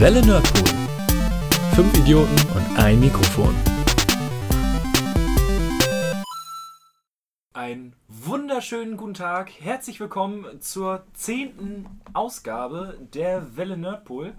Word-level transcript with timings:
Welle 0.00 0.26
Nerdpool. 0.26 0.68
Fünf 1.76 1.96
Idioten 1.96 2.34
und 2.56 2.78
ein 2.78 2.98
Mikrofon. 2.98 3.54
Einen 7.52 7.94
wunderschönen 8.08 8.96
guten 8.96 9.14
Tag. 9.14 9.52
Herzlich 9.60 10.00
willkommen 10.00 10.60
zur 10.60 11.04
zehnten 11.12 11.86
Ausgabe 12.12 12.98
der 13.14 13.56
Welle 13.56 13.76
Nerdpool. 13.76 14.34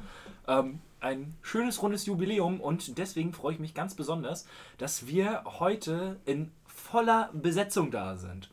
Ähm, 0.46 0.82
ein 1.00 1.38
schönes 1.42 1.82
rundes 1.82 2.06
Jubiläum 2.06 2.60
und 2.60 2.98
deswegen 2.98 3.32
freue 3.32 3.54
ich 3.54 3.60
mich 3.60 3.74
ganz 3.74 3.96
besonders, 3.96 4.46
dass 4.78 5.08
wir 5.08 5.44
heute 5.46 6.20
in 6.26 6.52
voller 6.66 7.30
Besetzung 7.32 7.92
da 7.92 8.18
sind. 8.18 8.50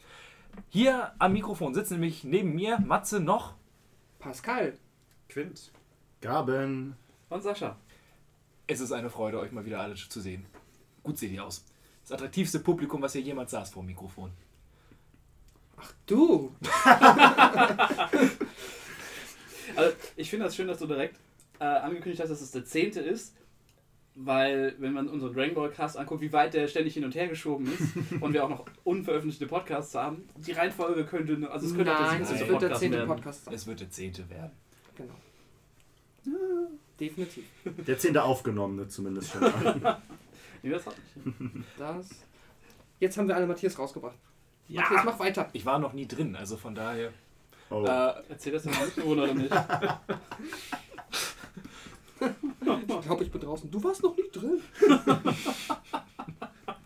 Hier 0.69 1.11
am 1.19 1.33
Mikrofon 1.33 1.75
sitzen 1.75 1.95
nämlich 1.95 2.23
neben 2.23 2.55
mir 2.55 2.79
Matze 2.79 3.19
noch 3.19 3.55
Pascal. 4.21 4.79
Quint. 5.29 5.73
Gaben. 6.23 6.97
Und 7.29 7.43
Sascha. 7.43 7.77
Es 8.67 8.81
ist 8.81 8.93
eine 8.93 9.11
Freude, 9.11 9.39
euch 9.41 9.53
mal 9.53 9.65
wieder 9.67 9.81
alle 9.81 9.95
zu 9.95 10.21
sehen. 10.21 10.47
Gut 11.03 11.19
seht 11.19 11.33
ihr 11.33 11.45
aus. 11.45 11.65
Das 12.03 12.13
attraktivste 12.13 12.61
Publikum, 12.61 13.03
was 13.03 13.13
hier 13.13 13.21
jemals 13.23 13.51
saß 13.51 13.71
vor 13.71 13.83
dem 13.83 13.89
Mikrofon. 13.89 14.31
Ach 15.77 15.93
du. 16.07 16.55
Also, 19.77 19.97
ich 20.17 20.29
finde 20.29 20.45
das 20.47 20.55
schön, 20.57 20.67
dass 20.67 20.79
du 20.79 20.87
direkt 20.87 21.17
äh, 21.59 21.65
angekündigt 21.65 22.21
hast, 22.21 22.29
dass 22.31 22.41
es 22.43 22.51
der 22.51 22.65
zehnte 22.65 23.01
ist, 23.01 23.35
weil, 24.15 24.75
wenn 24.79 24.93
man 24.93 25.09
unseren 25.09 25.33
Dragon 25.33 25.55
Ball 25.55 25.71
Cast 25.71 25.97
anguckt, 25.97 26.21
wie 26.21 26.33
weit 26.33 26.53
der 26.53 26.69
ständig 26.69 26.93
hin 26.95 27.05
und 27.07 27.15
her 27.15 27.29
geschoben 27.29 27.67
ist 27.73 27.95
und 28.21 28.35
wir 28.35 28.45
auch 28.45 28.51
noch 28.51 28.67
unveröffentlichte 28.85 29.47
Podcasts 29.47 29.95
haben, 29.95 30.29
die 30.37 30.53
Reihenfolge 30.53 31.05
könnte, 31.07 31.35
nur- 31.39 31.51
also 31.51 31.67
es 31.69 31.75
könnte 31.75 31.97
auch 31.97 32.01
Nein, 32.03 32.21
wird 32.29 32.41
der 32.41 32.47
Podcast 32.47 32.81
zehnte 32.81 32.97
werden. 32.99 33.09
Podcast 33.09 33.45
sein. 33.47 33.55
Es 33.55 33.67
wird 33.67 33.81
der 33.81 33.91
zehnte 33.91 34.29
werden. 34.29 34.53
Genau. 34.97 35.15
Definitiv. 37.01 37.45
Der 37.87 37.99
zehnte 37.99 38.23
aufgenommene 38.23 38.89
zumindest 38.89 39.33
schon. 39.33 39.41
mal. 39.41 40.01
Nee, 40.65 40.71
das 40.71 40.87
hat 40.87 40.95
nicht. 40.97 41.67
Das. 41.77 42.09
Jetzt 43.01 43.19
haben 43.19 43.27
wir 43.27 43.35
alle 43.35 43.49
Matthias 43.49 43.77
rausgebracht. 43.77 44.17
Ja. 44.69 44.83
Matthias, 44.83 45.05
mach 45.05 45.19
weiter. 45.19 45.49
Ich 45.55 45.67
war 45.67 45.81
noch 45.81 45.93
nie 45.93 46.07
drin, 46.07 46.37
also 46.37 46.57
von 46.57 46.73
daher. 46.73 47.13
Oh. 47.69 47.83
Äh, 47.85 48.13
Erzähl 48.29 48.53
das 48.53 48.63
dem 48.63 48.71
Mitbewohner 48.71 49.25
oder 49.25 49.35
nicht? 49.35 49.53
Ich 52.21 53.01
glaube, 53.01 53.25
ich 53.25 53.33
bin 53.33 53.41
draußen. 53.41 53.69
Du 53.73 53.83
warst 53.83 54.05
noch 54.05 54.17
nicht 54.17 54.31
drin. 54.31 54.61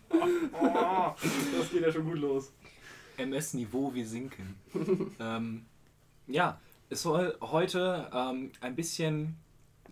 Das 0.09 1.69
geht 1.71 1.81
ja 1.81 1.91
schon 1.91 2.05
gut 2.05 2.17
los. 2.17 2.51
MS-Niveau, 3.17 3.93
wir 3.93 4.07
sinken. 4.07 4.55
ähm, 5.19 5.65
ja, 6.27 6.59
es 6.89 7.01
soll 7.01 7.37
heute 7.41 8.09
ähm, 8.13 8.51
ein 8.61 8.75
bisschen 8.75 9.37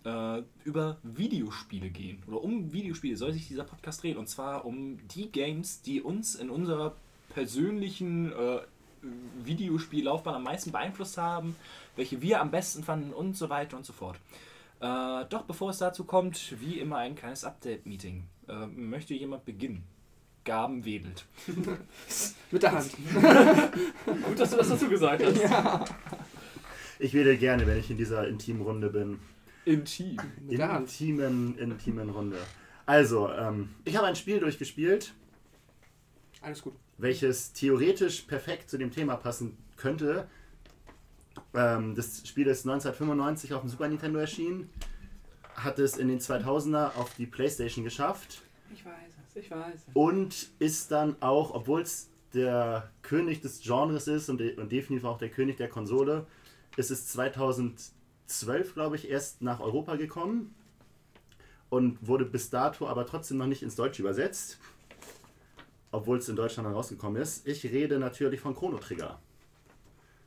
äh, 0.04 0.42
über 0.64 0.98
Videospiele 1.02 1.90
gehen. 1.90 2.22
Oder 2.26 2.42
um 2.42 2.72
Videospiele 2.72 3.16
soll 3.16 3.32
sich 3.32 3.48
dieser 3.48 3.64
Podcast 3.64 4.02
drehen. 4.02 4.16
Und 4.16 4.28
zwar 4.28 4.64
um 4.64 4.98
die 5.08 5.30
Games, 5.30 5.82
die 5.82 6.00
uns 6.00 6.34
in 6.34 6.48
unserer 6.48 6.94
persönlichen 7.30 8.32
äh, 8.32 8.60
Videospiellaufbahn 9.44 10.34
am 10.34 10.42
meisten 10.44 10.72
beeinflusst 10.72 11.18
haben, 11.18 11.56
welche 11.96 12.22
wir 12.22 12.40
am 12.40 12.50
besten 12.50 12.82
fanden 12.82 13.12
und 13.12 13.36
so 13.36 13.50
weiter 13.50 13.76
und 13.76 13.84
so 13.84 13.92
fort. 13.92 14.18
Äh, 14.80 15.24
doch 15.28 15.42
bevor 15.42 15.70
es 15.70 15.78
dazu 15.78 16.04
kommt, 16.04 16.60
wie 16.60 16.78
immer 16.78 16.98
ein 16.98 17.14
kleines 17.14 17.44
Update-Meeting. 17.44 18.24
Äh, 18.48 18.66
möchte 18.66 19.14
jemand 19.14 19.44
beginnen? 19.44 19.84
Gaben 20.44 20.84
wedelt. 20.84 21.24
Mit 22.50 22.62
der 22.62 22.72
Hand. 22.72 22.90
Gut, 24.06 24.38
dass 24.38 24.50
du 24.50 24.56
das 24.56 24.68
dazu 24.68 24.88
gesagt 24.88 25.22
hast. 25.24 25.92
Ich 26.98 27.14
wähle 27.14 27.36
gerne, 27.36 27.66
wenn 27.66 27.78
ich 27.78 27.90
in 27.90 27.96
dieser 27.96 28.26
intimen 28.28 28.62
Runde 28.62 28.90
bin. 28.90 29.18
Intim. 29.64 30.16
Der 30.50 30.72
Hand. 30.72 30.88
Intimen, 30.88 31.58
intimen 31.58 32.10
Runde. 32.10 32.38
Also, 32.86 33.28
ähm, 33.30 33.70
ich 33.84 33.96
habe 33.96 34.06
ein 34.06 34.14
Spiel 34.16 34.38
durchgespielt, 34.38 35.12
Alles 36.40 36.62
gut. 36.62 36.74
welches 36.98 37.52
theoretisch 37.52 38.22
perfekt 38.22 38.70
zu 38.70 38.78
dem 38.78 38.90
Thema 38.92 39.16
passen 39.16 39.56
könnte. 39.76 40.28
Ähm, 41.54 41.94
das 41.96 42.26
Spiel 42.26 42.46
ist 42.46 42.64
1995 42.66 43.54
auf 43.54 43.62
dem 43.62 43.70
Super 43.70 43.88
Nintendo 43.88 44.20
erschienen, 44.20 44.70
hat 45.54 45.78
es 45.80 45.96
in 45.96 46.08
den 46.08 46.20
2000er 46.20 46.94
auf 46.96 47.12
die 47.14 47.26
Playstation 47.26 47.82
geschafft 47.84 48.42
Ich 48.72 48.84
weiß 48.84 48.92
es, 49.28 49.36
ich 49.36 49.50
weiß 49.50 49.74
es. 49.74 49.82
und 49.94 50.48
ist 50.60 50.90
dann 50.92 51.16
auch, 51.20 51.54
obwohl 51.54 51.82
es 51.82 52.08
der 52.34 52.90
König 53.02 53.40
des 53.40 53.60
Genres 53.62 54.06
ist 54.06 54.28
und, 54.28 54.38
de 54.38 54.56
und 54.58 54.70
definitiv 54.70 55.04
auch 55.06 55.18
der 55.18 55.30
König 55.30 55.56
der 55.56 55.68
Konsole, 55.68 56.26
ist 56.76 56.90
es 56.90 57.06
2012, 57.08 58.74
glaube 58.74 58.96
ich, 58.96 59.08
erst 59.08 59.42
nach 59.42 59.60
Europa 59.60 59.96
gekommen 59.96 60.54
und 61.70 62.06
wurde 62.06 62.24
bis 62.24 62.50
dato 62.50 62.86
aber 62.86 63.06
trotzdem 63.06 63.38
noch 63.38 63.46
nicht 63.46 63.62
ins 63.62 63.76
Deutsche 63.76 64.02
übersetzt, 64.02 64.58
obwohl 65.90 66.18
es 66.18 66.28
in 66.28 66.36
Deutschland 66.36 66.66
dann 66.66 66.74
rausgekommen 66.74 67.20
ist. 67.20 67.46
Ich 67.46 67.64
rede 67.64 67.98
natürlich 67.98 68.40
von 68.40 68.54
Chrono 68.54 68.78
Trigger. 68.78 69.18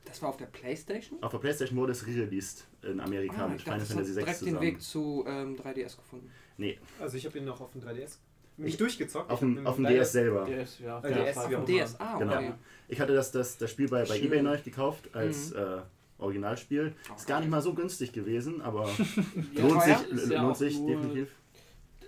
Das 0.06 0.22
war 0.24 0.30
auf 0.30 0.38
der 0.38 0.48
Playstation? 0.48 1.22
Auf 1.22 1.32
der 1.32 1.38
Playstation 1.38 1.78
wurde 1.78 1.92
es 1.92 2.06
re-released 2.08 2.66
in 2.82 3.00
Amerika 3.00 3.46
Ah, 3.46 3.48
mit 3.48 3.58
ich 3.58 3.64
Final 3.64 3.78
dachte, 3.80 3.94
das 3.94 3.98
hat 3.98 4.06
Fantasy 4.06 4.16
VI 4.16 4.20
direkt 4.24 4.42
den 4.42 4.48
zusammen. 4.48 4.62
Weg 4.66 4.82
zu 4.82 5.24
ähm, 5.28 5.56
3DS 5.56 5.98
gefunden. 5.98 6.32
Nee, 6.58 6.80
Also 7.00 7.18
ich 7.18 7.26
habe 7.28 7.38
ihn 7.38 7.46
noch 7.46 7.62
auf 7.62 7.72
dem 7.74 7.82
3DS 7.82 8.18
nicht 8.58 8.82
durchgezockt. 8.82 9.30
auf 9.30 9.40
dem, 9.40 9.66
auf 9.68 9.76
dem 9.76 9.86
DS 9.86 10.12
selber. 10.12 10.46
DS, 10.46 10.80
ja, 10.80 11.00
Äh, 11.02 11.12
ja, 11.12 11.24
DS, 11.26 11.46
immer. 11.46 11.66
DS, 11.66 11.96
ah, 12.00 12.18
Genau. 12.18 12.34
okay. 12.36 12.54
Ich 12.90 13.00
hatte 13.00 13.14
das, 13.14 13.32
das, 13.32 13.58
das 13.58 13.70
Spiel 13.72 13.88
bei, 13.88 14.04
bei 14.04 14.16
Schön. 14.18 14.26
eBay 14.26 14.42
neu 14.42 14.58
gekauft 14.58 15.10
als 15.16 15.52
Mhm. 15.52 15.58
äh, 15.58 15.82
Originalspiel. 16.20 16.94
Ist 17.16 17.28
gar 17.28 17.40
nicht 17.40 17.50
mal 17.50 17.62
so 17.62 17.74
günstig 17.74 18.12
gewesen, 18.14 18.62
aber 18.62 18.88
Ja, 19.56 19.62
lohnt 19.68 19.82
sich, 19.84 20.30
ja 20.30 20.42
lohnt 20.44 20.58
sich 20.58 20.78
nur- 20.80 20.88
definitiv. 20.90 21.30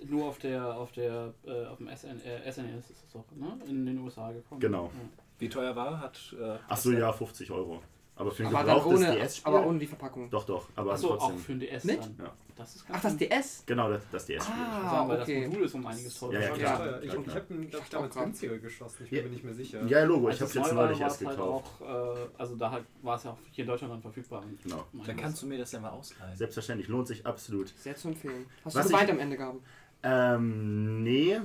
Nur 0.10 0.26
auf 0.26 0.40
der, 0.40 0.76
auf 0.78 0.92
der, 0.94 1.34
äh, 1.46 1.66
auf 1.68 1.78
dem 1.78 1.88
SN, 1.88 2.20
äh, 2.22 2.52
SNES 2.52 2.90
ist 2.90 3.04
es 3.06 3.12
doch, 3.14 3.24
ne? 3.36 3.60
In 3.68 3.86
den 3.86 4.00
USA 4.00 4.32
gekommen. 4.32 4.60
Genau. 4.60 4.86
Ja. 4.86 4.92
Wie 5.38 5.48
teuer 5.50 5.76
war? 5.76 6.00
Hat, 6.00 6.36
äh, 6.40 6.58
Ach 6.68 6.78
so, 6.78 6.92
ja, 6.92 7.12
50 7.14 7.52
Euro. 7.52 7.82
Aber 8.22 8.32
für 8.32 8.44
ein 8.46 8.56
Aber 8.56 8.64
gebrauchtes 8.76 9.00
ohne, 9.00 9.16
DS-Spiel. 9.16 9.52
aber 9.54 9.66
ohne 9.66 9.80
die 9.80 9.88
Verpackung. 9.88 10.30
Doch, 10.30 10.44
doch, 10.46 10.68
aber 10.76 10.94
Achso, 10.94 11.16
auch 11.16 11.18
trotzdem. 11.18 11.40
für 11.40 11.52
ein 11.54 11.60
DS 11.60 11.84
Mit? 11.86 12.00
dann. 12.02 12.16
Ja. 12.20 12.32
Das 12.56 12.76
ist 12.76 12.86
Ach, 12.92 13.02
das 13.02 13.18
DS? 13.18 13.64
Genau, 13.66 13.90
das, 13.90 14.04
das 14.12 14.26
DS-Spiel. 14.28 14.54
Ah, 14.56 15.08
weil 15.08 15.22
okay. 15.22 15.42
das 15.42 15.50
Modul 15.50 15.66
ist 15.66 15.74
um 15.74 15.86
einiges 15.88 16.20
teurer. 16.20 16.34
Ja, 16.34 16.40
ja, 16.42 16.50
klar. 16.52 17.02
Ich, 17.02 17.06
ich 17.12 17.16
habe 17.36 17.54
ihn, 17.56 17.70
glaube 17.72 17.84
ich, 17.84 17.90
damals 17.90 18.16
Auch 18.18 18.24
günstiger 18.24 18.58
geschossen. 18.60 19.04
Ich 19.06 19.10
bin 19.10 19.18
Ja. 19.20 19.24
mir 19.26 19.30
nicht 19.32 19.44
mehr 19.44 19.54
sicher. 19.56 19.84
Ja, 19.88 20.04
Logo, 20.04 20.30
ich 20.30 20.36
habe 20.36 20.46
es 20.46 20.54
jetzt 20.54 20.72
neulich 20.74 21.00
erst 21.00 21.22
es 21.22 21.28
halt 21.28 21.38
gekauft. 21.38 21.82
auch, 21.82 22.16
äh, 22.16 22.28
also 22.38 22.56
da 22.58 22.70
halt, 22.70 22.86
war 23.02 23.16
es 23.16 23.24
ja 23.24 23.32
auch 23.32 23.38
hier 23.52 23.64
in 23.64 23.68
Deutschland 23.70 23.94
dann 23.94 24.02
verfügbar. 24.04 24.44
Genau. 24.62 24.86
Dann 25.04 25.18
kannst 25.18 25.42
du 25.42 25.48
mir 25.48 25.58
das 25.58 25.72
ja 25.72 25.80
mal 25.80 25.90
ausleihen. 25.90 26.38
Selbstverständlich, 26.38 26.88
lohnt 26.90 27.08
sich 27.08 27.26
absolut. 27.26 27.70
Sehr 27.80 27.96
zu 27.96 28.10
empfehlen. 28.10 28.46
Hast 28.64 28.76
Was 28.76 28.86
du 28.86 28.92
geweint 28.94 29.10
am 29.10 29.20
Ende 29.20 29.38
gehabt? 29.38 29.58
Ähm, 30.04 31.02
nee. 31.02 31.40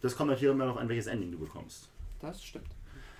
Das 0.00 0.16
kommt 0.16 0.30
natürlich 0.30 0.52
immer 0.52 0.66
noch 0.66 0.76
an, 0.76 0.88
welches 0.88 1.06
Ending 1.06 1.30
du 1.30 1.38
bekommst. 1.38 1.88
Das 2.20 2.42
stimmt. 2.42 2.66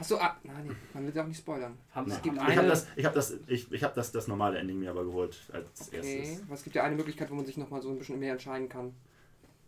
Du. 0.09 0.17
Ah, 0.17 0.37
nein, 0.43 0.67
nee, 0.67 0.75
man 0.95 1.07
will 1.07 1.15
ja 1.15 1.23
auch 1.23 1.27
nicht 1.29 1.39
spoilern. 1.39 1.77
Haben 1.95 2.11
Es 2.11 2.21
gibt 2.23 2.37
Ich 2.37 2.57
habe 2.57 2.69
das, 2.69 2.87
ich 2.97 3.05
hab 3.05 3.15
das, 3.15 3.37
ich, 3.47 3.71
ich 3.73 3.83
hab 3.85 3.95
das, 3.95 4.13
das 4.13 4.29
normale 4.29 4.59
Ending 4.59 4.79
mir 4.81 4.91
aber 4.91 5.05
geholt 5.05 5.39
als 5.53 5.89
Okay. 5.89 5.97
erstes. 5.97 6.43
Aber 6.47 6.55
es 6.55 6.63
gibt 6.65 6.77
ja 6.77 6.85
eine 6.85 6.97
Möglichkeit, 6.97 7.31
wo 7.31 7.35
man 7.35 7.45
sich 7.47 7.57
nochmal 7.57 7.81
so 7.83 7.91
ein 7.91 7.99
bisschen 7.99 8.19
mehr 8.19 8.33
entscheiden 8.33 8.69
kann. 8.69 8.95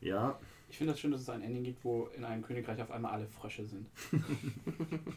Ja, 0.01 0.39
Ich 0.69 0.77
finde 0.79 0.93
das 0.93 1.01
schön, 1.01 1.13
dass 1.13 1.21
es 1.23 1.29
ein 1.29 1.43
Ending 1.43 1.63
gibt, 1.65 1.85
wo 1.85 2.09
in 2.17 2.25
einem 2.25 2.43
Königreich 2.43 2.81
auf 2.83 2.91
einmal 2.91 3.13
alle 3.13 3.27
Frösche 3.27 3.65
sind. 3.67 3.87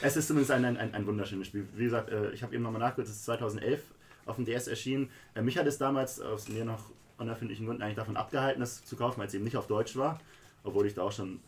Es 0.00 0.16
ist 0.16 0.28
zumindest 0.28 0.50
ein, 0.52 0.64
ein, 0.64 0.76
ein, 0.76 0.94
ein 0.94 1.06
wunderschönes 1.06 1.48
Spiel. 1.48 1.66
Wie 1.74 1.84
gesagt, 1.84 2.10
äh, 2.10 2.30
ich 2.32 2.42
habe 2.42 2.54
eben 2.54 2.62
nochmal 2.62 2.80
nachgeguckt, 2.80 3.08
es 3.08 3.14
ist 3.16 3.24
2011 3.24 3.82
auf 4.26 4.36
dem 4.36 4.44
DS 4.44 4.66
erschienen. 4.68 5.10
Äh, 5.34 5.42
Mich 5.42 5.58
hat 5.58 5.66
es 5.66 5.78
damals 5.78 6.20
aus 6.20 6.48
mir 6.48 6.64
noch 6.64 6.90
unerfindlichen 7.18 7.66
Gründen 7.66 7.82
eigentlich 7.82 7.96
davon 7.96 8.16
abgehalten, 8.16 8.62
es 8.62 8.84
zu 8.84 8.96
kaufen, 8.96 9.18
weil 9.20 9.26
es 9.28 9.34
eben 9.34 9.44
nicht 9.44 9.56
auf 9.56 9.66
Deutsch 9.66 9.96
war. 9.96 10.20
Obwohl 10.64 10.86
ich 10.86 10.94
da 10.94 11.02
auch 11.02 11.12
schon 11.12 11.40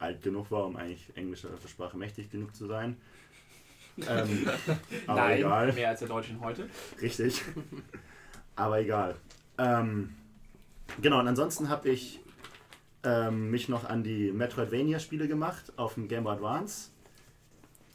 alt 0.00 0.22
genug 0.22 0.50
war, 0.50 0.66
um 0.66 0.76
eigentlich 0.76 1.06
englische 1.14 1.48
Sprache 1.68 1.96
mächtig 1.96 2.30
genug 2.30 2.54
zu 2.54 2.66
sein. 2.66 2.96
Ähm, 4.08 4.48
aber 5.06 5.20
Nein, 5.20 5.38
egal. 5.40 5.72
mehr 5.72 5.88
als 5.90 5.98
der 5.98 6.08
Deutschen 6.08 6.40
heute. 6.40 6.70
Richtig. 7.02 7.42
Aber 8.56 8.80
egal. 8.80 9.16
Ähm, 9.58 10.14
genau, 11.02 11.18
und 11.18 11.28
ansonsten 11.28 11.68
habe 11.68 11.90
ich 11.90 12.20
ähm, 13.02 13.50
mich 13.50 13.68
noch 13.68 13.84
an 13.84 14.02
die 14.02 14.32
Metroidvania-Spiele 14.32 15.28
gemacht 15.28 15.72
auf 15.76 15.94
dem 15.94 16.08
Game 16.08 16.24
Boy 16.24 16.34
Advance. 16.34 16.90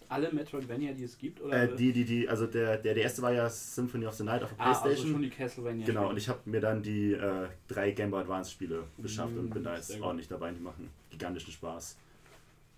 Alle 0.10 0.31
Metroidvania, 0.31 0.94
die 0.94 1.04
es 1.04 1.18
gibt? 1.18 1.42
Oder? 1.42 1.63
Äh, 1.63 1.75
die, 1.75 1.92
die, 1.94 2.06
die, 2.06 2.30
also 2.30 2.48
der, 2.48 2.78
der, 2.78 2.94
der 2.94 3.04
erste 3.04 3.22
war 3.22 3.31
ja 3.31 3.50
Symphony 3.50 4.06
of 4.06 4.13
the 4.16 4.24
Night 4.24 4.44
auf 4.44 4.50
der 4.50 4.60
ah, 4.60 4.69
also 4.69 4.81
Playstation. 4.81 5.13
schon 5.13 5.22
die 5.22 5.30
Castlevania. 5.30 5.86
genau, 5.86 6.10
und 6.10 6.18
ich 6.18 6.30
habe 6.30 6.40
mir 6.46 6.62
dann 6.62 6.81
die 6.81 7.13
äh, 7.13 7.48
drei 7.68 7.92
Game 7.92 8.12
Boy 8.12 8.22
Advance 8.22 8.52
Spiele 8.52 8.84
beschafft 8.98 9.36
und 9.38 9.50
bin 9.50 9.63
da 9.63 9.74
Mm, 9.74 9.75
jetzt 9.75 10.02
ordentlich 10.02 10.28
dabei. 10.28 10.52
Die 10.52 10.62
machen 10.62 10.90
gigantischen 11.10 11.52
Spaß. 11.52 11.98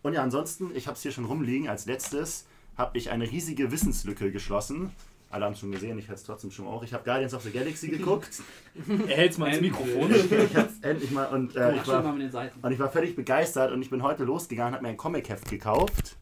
Und 0.03 0.13
ja, 0.13 0.23
ansonsten, 0.23 0.71
ich 0.75 0.87
habe 0.87 0.95
es 0.95 1.03
hier 1.03 1.11
schon 1.11 1.25
rumliegen. 1.25 1.67
Als 1.67 1.85
letztes 1.85 2.47
habe 2.75 2.97
ich 2.97 3.09
eine 3.09 3.29
riesige 3.29 3.71
Wissenslücke 3.71 4.31
geschlossen. 4.31 4.91
Alle 5.29 5.43
haben 5.43 5.53
es 5.53 5.59
schon 5.59 5.71
gesehen, 5.71 5.97
ich 5.99 6.05
hätte 6.05 6.15
es 6.15 6.23
trotzdem 6.23 6.51
schon 6.51 6.67
auch. 6.67 6.83
Ich 6.83 6.93
habe 6.93 7.03
Guardians 7.03 7.33
of 7.33 7.43
the 7.43 7.51
Galaxy 7.51 7.89
geguckt. 7.89 8.41
Er 9.07 9.17
hält's 9.17 9.37
mal 9.37 9.49
ins. 9.49 9.59
Mikrofon. 9.59 10.13
ich 10.13 10.55
hab's 10.55 10.79
endlich 10.81 11.11
mal 11.11 11.25
und 11.25 11.55
äh, 11.55 11.75
ich, 11.75 11.85
mal 11.85 12.03
war, 12.03 12.13
mit 12.13 12.21
den 12.21 12.31
Seiten. 12.31 12.59
und 12.61 12.71
ich 12.71 12.79
war 12.79 12.89
völlig 12.89 13.15
begeistert 13.15 13.71
und 13.71 13.81
ich 13.81 13.89
bin 13.89 14.03
heute 14.03 14.23
losgegangen 14.23 14.73
und 14.73 14.75
habe 14.75 14.83
mir 14.83 14.89
ein 14.91 14.97
Comic-Heft 14.97 15.49
gekauft. 15.49 16.15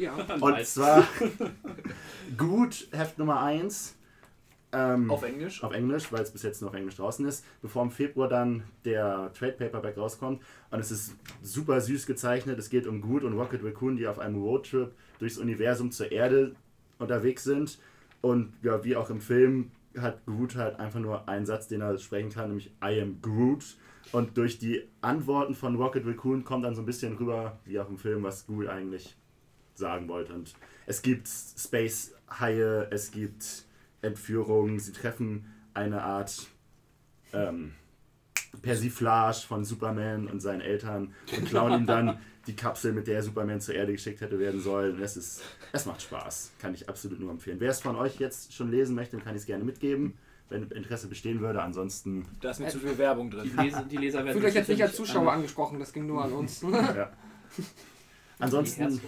Ja. 0.00 0.14
Und 0.40 0.52
Nice. 0.52 0.74
zwar 0.74 1.06
gut 2.36 2.88
Heft 2.92 3.18
Nummer 3.18 3.40
1 3.42 3.96
Ähm, 4.72 5.10
Auf 5.10 5.22
Englisch? 5.24 5.62
auf 5.64 5.72
Englisch, 5.72 6.12
weil 6.12 6.22
es 6.22 6.30
bis 6.30 6.42
jetzt 6.44 6.60
nur 6.60 6.70
auf 6.70 6.76
Englisch 6.76 6.94
draußen 6.96 7.26
ist, 7.26 7.44
bevor 7.60 7.82
im 7.82 7.90
Februar 7.90 8.28
dann 8.28 8.62
der 8.84 9.32
Trade 9.34 9.52
Paperback 9.58 9.96
rauskommt. 9.98 10.40
Und 10.70 10.78
es 10.78 10.90
ist 10.92 11.16
super 11.42 11.80
süß 11.80 12.06
gezeichnet. 12.06 12.58
Es 12.58 12.70
geht 12.70 12.86
um 12.86 13.00
Groot 13.00 13.24
und 13.24 13.32
Rocket 13.34 13.64
Raccoon, 13.64 13.96
die 13.96 14.06
auf 14.06 14.18
einem 14.20 14.40
Roadtrip 14.40 14.92
durchs 15.18 15.38
Universum 15.38 15.90
zur 15.90 16.12
Erde 16.12 16.54
unterwegs 17.00 17.42
sind. 17.44 17.78
Und 18.20 18.52
ja, 18.62 18.84
wie 18.84 18.94
auch 18.96 19.10
im 19.10 19.20
Film 19.20 19.72
hat 19.98 20.24
Groot 20.24 20.54
halt 20.54 20.78
einfach 20.78 21.00
nur 21.00 21.28
einen 21.28 21.46
Satz, 21.46 21.66
den 21.66 21.80
er 21.80 21.98
sprechen 21.98 22.30
kann, 22.30 22.48
nämlich 22.50 22.70
I 22.84 23.00
am 23.00 23.20
Groot. 23.20 23.76
Und 24.12 24.36
durch 24.36 24.58
die 24.60 24.82
Antworten 25.00 25.54
von 25.56 25.74
Rocket 25.74 26.06
Raccoon 26.06 26.44
kommt 26.44 26.64
dann 26.64 26.76
so 26.76 26.82
ein 26.82 26.86
bisschen 26.86 27.16
rüber, 27.16 27.58
wie 27.64 27.80
auch 27.80 27.88
im 27.88 27.98
Film, 27.98 28.22
was 28.22 28.46
Groot 28.46 28.68
eigentlich 28.68 29.16
sagen 29.80 30.06
wollte. 30.08 30.32
Und 30.34 30.54
es 30.86 31.02
gibt 31.02 31.26
Space-Haie, 31.28 32.88
es 32.92 33.10
gibt 33.10 33.64
Entführungen, 34.02 34.78
sie 34.78 34.92
treffen 34.92 35.52
eine 35.74 36.02
Art 36.02 36.46
ähm, 37.32 37.72
Persiflage 38.62 39.38
von 39.46 39.64
Superman 39.64 40.26
und 40.28 40.40
seinen 40.40 40.60
Eltern 40.60 41.14
und 41.36 41.44
klauen 41.46 41.80
ihm 41.82 41.86
dann 41.86 42.18
die 42.46 42.56
Kapsel, 42.56 42.92
mit 42.92 43.06
der 43.06 43.22
Superman 43.22 43.60
zur 43.60 43.74
Erde 43.74 43.92
geschickt 43.92 44.20
hätte 44.20 44.38
werden 44.38 44.60
sollen. 44.60 44.96
Und 44.96 45.02
Es, 45.02 45.16
ist, 45.16 45.42
es 45.72 45.86
macht 45.86 46.02
Spaß, 46.02 46.52
kann 46.58 46.74
ich 46.74 46.88
absolut 46.88 47.20
nur 47.20 47.30
empfehlen. 47.30 47.60
Wer 47.60 47.70
es 47.70 47.80
von 47.80 47.96
euch 47.96 48.18
jetzt 48.18 48.52
schon 48.54 48.70
lesen 48.70 48.94
möchte, 48.96 49.18
kann 49.18 49.34
ich 49.36 49.42
es 49.42 49.46
gerne 49.46 49.62
mitgeben, 49.62 50.14
wenn 50.48 50.64
Interesse 50.70 51.06
bestehen 51.06 51.40
würde. 51.40 51.62
Ansonsten, 51.62 52.26
Da 52.40 52.50
ist 52.50 52.58
mir 52.60 52.68
zu 52.68 52.80
viel 52.80 52.98
Werbung 52.98 53.30
Die, 53.30 53.36
drin. 53.36 53.52
Leser, 53.58 53.82
die 53.84 53.96
Leser 53.98 54.24
werden 54.24 54.32
Fühlt 54.32 54.46
euch 54.46 54.54
jetzt 54.54 54.68
nicht 54.68 54.82
als 54.82 54.96
Zuschauer 54.96 55.28
an- 55.30 55.36
angesprochen, 55.36 55.78
das 55.78 55.92
ging 55.92 56.06
nur 56.06 56.24
an 56.24 56.32
uns. 56.32 56.60
ja. 56.62 57.12
Ansonsten, 58.40 58.80
herzlos. 58.80 59.00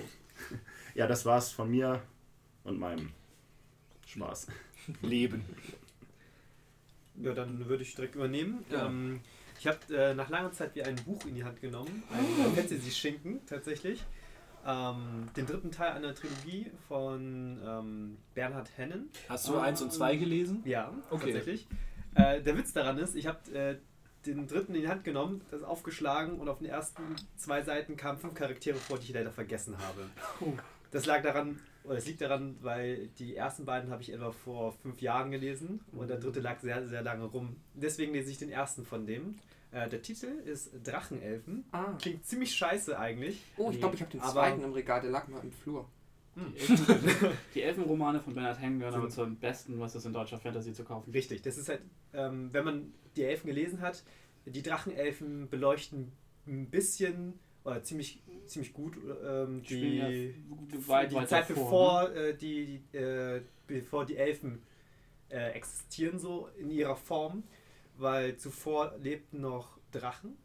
Ja, 0.95 1.07
das 1.07 1.25
war's 1.27 1.51
von 1.53 1.71
mir 1.71 2.03
und 2.65 2.79
meinem 2.79 3.11
Spaß. 4.07 4.49
Leben. 5.03 5.45
Ja, 7.17 7.33
dann 7.35 7.67
würde 7.69 7.83
ich 7.83 7.95
direkt 7.95 8.15
übernehmen. 8.15 8.65
Ja. 8.71 8.87
Ähm, 8.87 9.21
ich 9.61 9.67
habe 9.67 9.79
äh, 9.95 10.15
nach 10.15 10.29
langer 10.29 10.53
Zeit 10.53 10.75
wieder 10.75 10.87
ein 10.87 10.97
Buch 10.97 11.25
in 11.27 11.35
die 11.35 11.45
Hand 11.45 11.61
genommen, 11.61 12.03
ein 12.13 12.53
Fantasy-Schinken 12.55 13.45
tatsächlich. 13.47 14.03
Ähm, 14.67 15.29
den 15.37 15.47
dritten 15.47 15.71
Teil 15.73 15.93
einer 15.93 16.15
Trilogie 16.15 16.71
von 16.89 17.61
ähm, 17.65 18.19
Bernhard 18.35 18.71
Hennen. 18.77 19.11
Hast 19.29 19.49
du 19.49 19.59
eins 19.59 19.83
und 19.83 19.93
zwei 19.93 20.17
gelesen? 20.17 20.63
Ja, 20.65 20.93
Okay. 21.11 21.33
tatsächlich. 21.33 21.67
Äh, 22.15 22.43
der 22.43 22.57
Witz 22.57 22.73
daran 22.73 22.99
ist, 22.99 23.15
ich 23.17 23.27
habe 23.27 23.39
äh, 23.53 23.77
den 24.27 24.47
dritten 24.47 24.75
in 24.75 24.83
die 24.83 24.89
Hand 24.89 25.03
genommen, 25.05 25.43
das 25.51 25.63
aufgeschlagen 25.63 26.39
und 26.39 26.49
auf 26.49 26.59
den 26.59 26.69
ersten 26.69 27.03
zwei 27.37 27.63
Seiten 27.63 27.97
kamen 27.97 28.19
fünf 28.19 28.35
Charaktere 28.35 28.77
vor, 28.77 28.99
die 28.99 29.07
ich 29.07 29.13
leider 29.15 29.33
vergessen 29.33 29.77
habe. 29.79 30.09
Oh. 30.41 30.53
Das 30.93 31.07
lag 31.07 31.23
daran, 31.23 31.59
oder 31.85 31.97
es 31.97 32.07
liegt 32.07 32.21
daran, 32.21 32.57
weil 32.61 33.09
die 33.19 33.35
ersten 33.35 33.65
beiden 33.65 33.91
habe 33.91 34.03
ich 34.03 34.13
etwa 34.13 34.31
vor 34.31 34.73
fünf 34.73 35.01
Jahren 35.01 35.31
gelesen 35.33 35.81
und 35.93 36.09
der 36.09 36.19
dritte 36.19 36.41
lag 36.41 36.61
sehr, 36.61 36.87
sehr 36.87 37.03
lange 37.03 37.25
rum. 37.25 37.57
Deswegen 37.75 38.13
lese 38.13 38.31
ich 38.31 38.39
den 38.39 38.51
ersten 38.51 38.85
von 38.85 39.07
dem. 39.07 39.37
Äh, 39.73 39.89
der 39.89 40.03
Titel 40.03 40.27
ist 40.45 40.71
Drachenelfen. 40.85 41.65
ah. 41.73 41.95
Klingt 42.01 42.25
ziemlich 42.27 42.55
scheiße 42.55 42.99
eigentlich. 42.99 43.43
Oh, 43.57 43.71
ich 43.71 43.79
glaube, 43.79 43.95
ich 43.97 44.03
habe 44.03 44.11
den 44.13 44.21
Aber- 44.21 44.33
zweiten 44.33 44.63
im 44.63 44.73
Regal, 44.73 45.01
der 45.01 45.11
lag 45.11 45.27
mal 45.29 45.41
im 45.43 45.51
Flur. 45.51 45.89
Hm. 46.35 46.53
Die, 46.55 46.61
Elfen, 46.61 47.31
die 47.55 47.63
Elfenromane 47.63 48.21
von 48.21 48.35
Bernhard 48.35 48.61
Hengen 48.61 48.79
gehören 48.79 48.95
aber 48.95 49.09
zum 49.11 49.37
besten, 49.37 49.81
was 49.81 49.95
es 49.95 50.05
in 50.05 50.13
deutscher 50.13 50.39
Fantasy 50.39 50.73
zu 50.73 50.85
kaufen 50.85 51.07
gibt. 51.07 51.17
Richtig, 51.17 51.43
das 51.43 51.57
ist 51.59 51.69
halt, 51.69 51.81
ähm, 52.15 52.51
wenn 52.53 52.65
man 52.65 52.95
die 53.17 53.25
Elfen 53.25 53.47
gelesen 53.49 53.81
hat, 53.81 54.03
die 54.47 54.63
Drachenelfen 54.63 55.49
beleuchten 55.49 56.13
ein 56.47 56.69
bisschen 56.71 57.39
oder 57.65 57.83
ziemlich, 57.83 58.21
ziemlich 58.47 58.73
gut 58.73 58.95
ähm, 59.25 59.63
Die 59.63 59.97
ja 59.99 60.89
weit, 60.89 61.13
die 61.13 61.17
Zeit 61.27 61.49
davor, 61.51 62.09
bevor, 62.09 62.13
äh, 62.17 62.35
die, 62.35 62.81
die, 62.93 62.97
äh, 62.99 63.43
bevor 63.67 64.05
die 64.07 64.17
Elfen 64.17 64.63
äh, 65.31 65.51
existieren, 65.53 66.19
so 66.19 66.49
in 66.59 66.71
ihrer 66.71 66.97
Form, 66.97 67.43
weil 67.99 68.37
zuvor 68.37 68.95
lebten 69.03 69.41
noch 69.41 69.79
Drachen, 69.93 70.37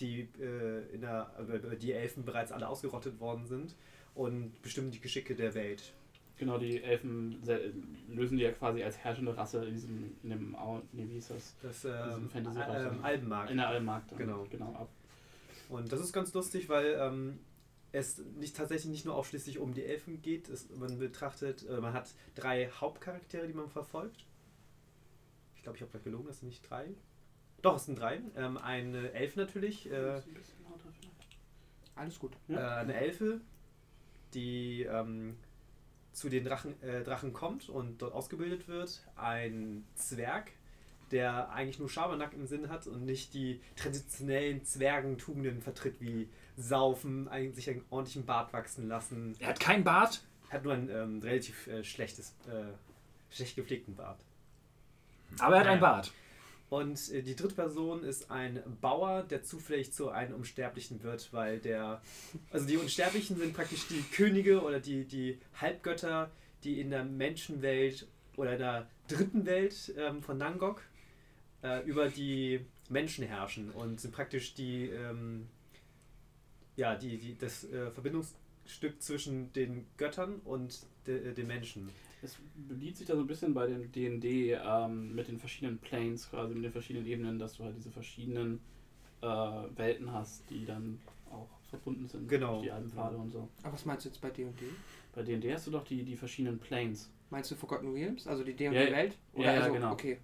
die, 0.00 0.28
äh, 0.40 0.94
in 0.94 1.00
der, 1.00 1.30
äh, 1.72 1.76
die 1.76 1.92
Elfen 1.92 2.24
bereits 2.24 2.52
alle 2.52 2.68
ausgerottet 2.68 3.18
worden 3.20 3.46
sind 3.46 3.74
und 4.14 4.60
bestimmen 4.62 4.90
die 4.90 5.00
Geschicke 5.00 5.34
der 5.34 5.54
Welt. 5.54 5.92
Genau, 6.38 6.58
die 6.58 6.82
Elfen 6.82 7.38
se- 7.44 7.72
lösen 8.08 8.36
die 8.36 8.42
ja 8.44 8.50
quasi 8.52 8.82
als 8.82 8.98
herrschende 8.98 9.36
Rasse 9.36 9.64
in 9.64 9.74
diesem, 9.74 10.16
in 10.24 10.30
dem, 10.30 10.56
nee, 10.92 11.06
wie 11.08 11.14
hieß 11.14 11.28
das? 11.28 11.54
Das 11.62 11.84
ähm, 11.84 12.28
Fantasy-Rasse. 12.30 12.88
ähm, 12.88 13.04
Albenmarkt. 13.04 13.50
In 13.50 13.56
der 13.58 13.68
dann, 13.68 14.18
Genau. 14.18 14.46
genau 14.50 14.72
ab. 14.74 14.88
Und 15.72 15.90
das 15.90 16.00
ist 16.00 16.12
ganz 16.12 16.34
lustig, 16.34 16.68
weil 16.68 16.98
ähm, 17.00 17.38
es 17.92 18.18
nicht 18.18 18.54
tatsächlich 18.54 18.90
nicht 18.90 19.06
nur 19.06 19.14
ausschließlich 19.14 19.58
um 19.58 19.72
die 19.72 19.84
Elfen 19.84 20.20
geht. 20.20 20.50
Es, 20.50 20.68
man 20.68 20.98
betrachtet, 20.98 21.66
äh, 21.66 21.80
man 21.80 21.94
hat 21.94 22.10
drei 22.34 22.68
Hauptcharaktere, 22.68 23.46
die 23.46 23.54
man 23.54 23.70
verfolgt. 23.70 24.26
Ich 25.56 25.62
glaube, 25.62 25.76
ich 25.76 25.82
habe 25.82 25.90
gerade 25.90 26.04
gelogen, 26.04 26.26
das 26.26 26.40
sind 26.40 26.48
nicht 26.48 26.68
drei. 26.68 26.88
Doch, 27.62 27.76
es 27.76 27.86
sind 27.86 27.98
drei. 27.98 28.20
Ähm, 28.36 28.58
eine 28.58 29.12
Elfe 29.12 29.40
natürlich, 29.40 29.90
äh. 29.90 30.20
Alles 31.94 32.18
gut. 32.18 32.36
äh, 32.48 32.56
eine 32.56 32.94
Elfe, 32.94 33.40
die 34.34 34.82
ähm, 34.82 35.38
zu 36.12 36.28
den 36.28 36.44
Drachen, 36.44 36.82
äh, 36.82 37.02
Drachen 37.02 37.32
kommt 37.32 37.70
und 37.70 38.02
dort 38.02 38.12
ausgebildet 38.12 38.68
wird. 38.68 39.06
Ein 39.16 39.86
Zwerg, 39.94 40.52
der 41.12 41.50
eigentlich 41.50 41.78
nur 41.78 41.88
Schabernack 41.88 42.32
im 42.34 42.46
Sinn 42.46 42.68
hat 42.68 42.86
und 42.86 43.04
nicht 43.04 43.34
die 43.34 43.60
traditionellen 43.76 44.64
Zwergentugenden 44.64 45.60
vertritt, 45.60 46.00
wie 46.00 46.28
Saufen, 46.56 47.28
sich 47.54 47.70
einen 47.70 47.84
ordentlichen 47.90 48.24
Bart 48.26 48.52
wachsen 48.52 48.88
lassen. 48.88 49.36
Er 49.38 49.48
hat 49.48 49.60
kein 49.60 49.84
Bart. 49.84 50.22
Hat 50.50 50.64
nur 50.64 50.74
ein 50.74 50.90
ähm, 50.90 51.20
relativ 51.22 51.66
äh, 51.66 51.82
schlechtes, 51.84 52.34
äh, 52.46 53.34
schlecht 53.34 53.56
gepflegten 53.56 53.94
Bart. 53.96 54.20
Aber 55.38 55.54
er 55.54 55.60
hat 55.60 55.66
Ja. 55.66 55.72
ein 55.72 55.80
Bart. 55.80 56.12
Und 56.68 57.10
äh, 57.10 57.22
die 57.22 57.36
dritte 57.36 57.54
Person 57.54 58.02
ist 58.04 58.30
ein 58.30 58.62
Bauer, 58.80 59.22
der 59.24 59.42
zufällig 59.42 59.92
zu 59.92 60.10
einem 60.10 60.34
Unsterblichen 60.34 61.02
wird, 61.02 61.32
weil 61.32 61.58
der. 61.58 62.00
Also 62.50 62.66
die 62.66 62.76
Unsterblichen 62.78 63.36
sind 63.36 63.54
praktisch 63.54 63.86
die 63.88 64.02
Könige 64.14 64.62
oder 64.62 64.80
die, 64.80 65.04
die 65.04 65.38
Halbgötter, 65.60 66.30
die 66.64 66.80
in 66.80 66.90
der 66.90 67.04
Menschenwelt 67.04 68.06
oder 68.36 68.52
in 68.54 68.58
der 68.58 68.86
dritten 69.08 69.44
Welt 69.46 69.92
ähm, 69.98 70.22
von 70.22 70.38
Nangok 70.38 70.82
äh, 71.62 71.82
über 71.84 72.08
die 72.08 72.60
Menschen 72.88 73.24
herrschen 73.26 73.70
und 73.70 74.00
sind 74.00 74.12
praktisch 74.14 74.54
die. 74.54 74.88
Ähm, 74.88 75.46
ja, 76.76 76.94
die, 76.96 77.18
die, 77.18 77.36
das 77.36 77.64
äh, 77.64 77.90
Verbindungsstück 77.90 79.00
zwischen 79.02 79.52
den 79.52 79.86
Göttern 79.98 80.40
und 80.44 80.86
de, 81.06 81.34
den 81.34 81.46
Menschen. 81.46 81.90
Es 82.22 82.38
beliebt 82.68 82.96
sich 82.96 83.06
da 83.06 83.14
so 83.14 83.20
ein 83.20 83.26
bisschen 83.26 83.52
bei 83.52 83.66
dem 83.66 83.90
D&D 83.92 84.52
ähm, 84.54 85.14
mit 85.14 85.28
den 85.28 85.38
verschiedenen 85.38 85.78
Planes, 85.78 86.30
quasi 86.30 86.54
mit 86.54 86.64
den 86.64 86.72
verschiedenen 86.72 87.06
Ebenen, 87.06 87.38
dass 87.38 87.54
du 87.54 87.64
halt 87.64 87.76
diese 87.76 87.90
verschiedenen 87.90 88.60
äh, 89.20 89.26
Welten 89.26 90.12
hast, 90.12 90.48
die 90.48 90.64
dann 90.64 91.00
auch 91.30 91.48
verbunden 91.68 92.06
sind 92.08 92.28
Genau. 92.28 92.54
durch 92.54 92.62
die 92.64 92.70
alten 92.70 92.88
Pfade 92.90 93.16
und 93.16 93.30
so. 93.30 93.48
Aber 93.62 93.72
was 93.74 93.84
meinst 93.84 94.04
du 94.04 94.08
jetzt 94.08 94.20
bei 94.20 94.30
D&D? 94.30 94.52
Bei 95.14 95.22
D&D 95.22 95.52
hast 95.52 95.66
du 95.66 95.72
doch 95.72 95.84
die, 95.84 96.04
die 96.04 96.16
verschiedenen 96.16 96.58
Planes. 96.58 97.10
Meinst 97.30 97.50
du 97.50 97.54
Forgotten 97.56 97.92
Realms? 97.92 98.26
Also 98.26 98.44
die 98.44 98.52
Ja, 98.52 98.70
D&D-Welt? 98.70 99.18
ja, 99.36 99.52
ja, 99.54 99.68
genau. 99.68 99.92
Okay. 99.92 100.18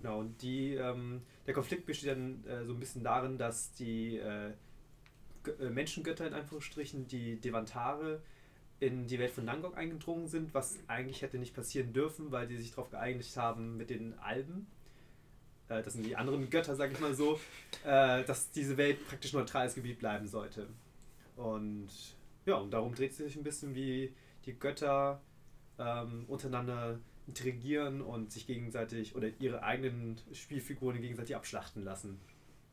Genau, 0.00 0.20
und 0.20 0.40
die, 0.40 0.74
ähm, 0.74 1.22
der 1.46 1.54
Konflikt 1.54 1.86
besteht 1.86 2.10
dann 2.10 2.44
äh, 2.46 2.64
so 2.64 2.72
ein 2.72 2.80
bisschen 2.80 3.04
darin, 3.04 3.36
dass 3.36 3.72
die 3.74 4.16
äh, 4.16 4.52
äh, 5.60 5.70
Menschengötter 5.70 6.26
in 6.26 6.34
Anführungsstrichen, 6.34 7.06
die 7.06 7.36
Devantare, 7.40 8.22
in 8.78 9.06
die 9.06 9.18
Welt 9.18 9.30
von 9.30 9.44
Nangok 9.44 9.76
eingedrungen 9.76 10.26
sind, 10.26 10.54
was 10.54 10.78
eigentlich 10.86 11.20
hätte 11.20 11.38
nicht 11.38 11.54
passieren 11.54 11.92
dürfen, 11.92 12.32
weil 12.32 12.46
die 12.46 12.56
sich 12.56 12.70
darauf 12.70 12.90
geeinigt 12.90 13.36
haben 13.36 13.76
mit 13.76 13.90
den 13.90 14.18
Alben. 14.20 14.66
Äh, 15.68 15.82
das 15.82 15.92
sind 15.92 16.06
die 16.06 16.16
anderen 16.16 16.48
Götter, 16.48 16.74
sag 16.74 16.90
ich 16.92 17.00
mal 17.00 17.14
so, 17.14 17.38
äh, 17.84 18.24
dass 18.24 18.50
diese 18.52 18.78
Welt 18.78 19.06
praktisch 19.06 19.34
neutrales 19.34 19.74
Gebiet 19.74 19.98
bleiben 19.98 20.26
sollte. 20.26 20.66
Und 21.36 21.88
ja, 22.46 22.54
und 22.56 22.70
darum 22.70 22.94
dreht 22.94 23.10
es 23.10 23.18
sich 23.18 23.36
ein 23.36 23.44
bisschen, 23.44 23.74
wie 23.74 24.14
die 24.46 24.58
Götter 24.58 25.20
ähm, 25.78 26.24
untereinander 26.26 26.98
interagieren 27.30 28.00
und 28.02 28.32
sich 28.32 28.46
gegenseitig 28.46 29.14
oder 29.16 29.28
ihre 29.38 29.62
eigenen 29.62 30.16
Spielfiguren 30.32 31.00
gegenseitig 31.00 31.34
abschlachten 31.36 31.84
lassen. 31.84 32.18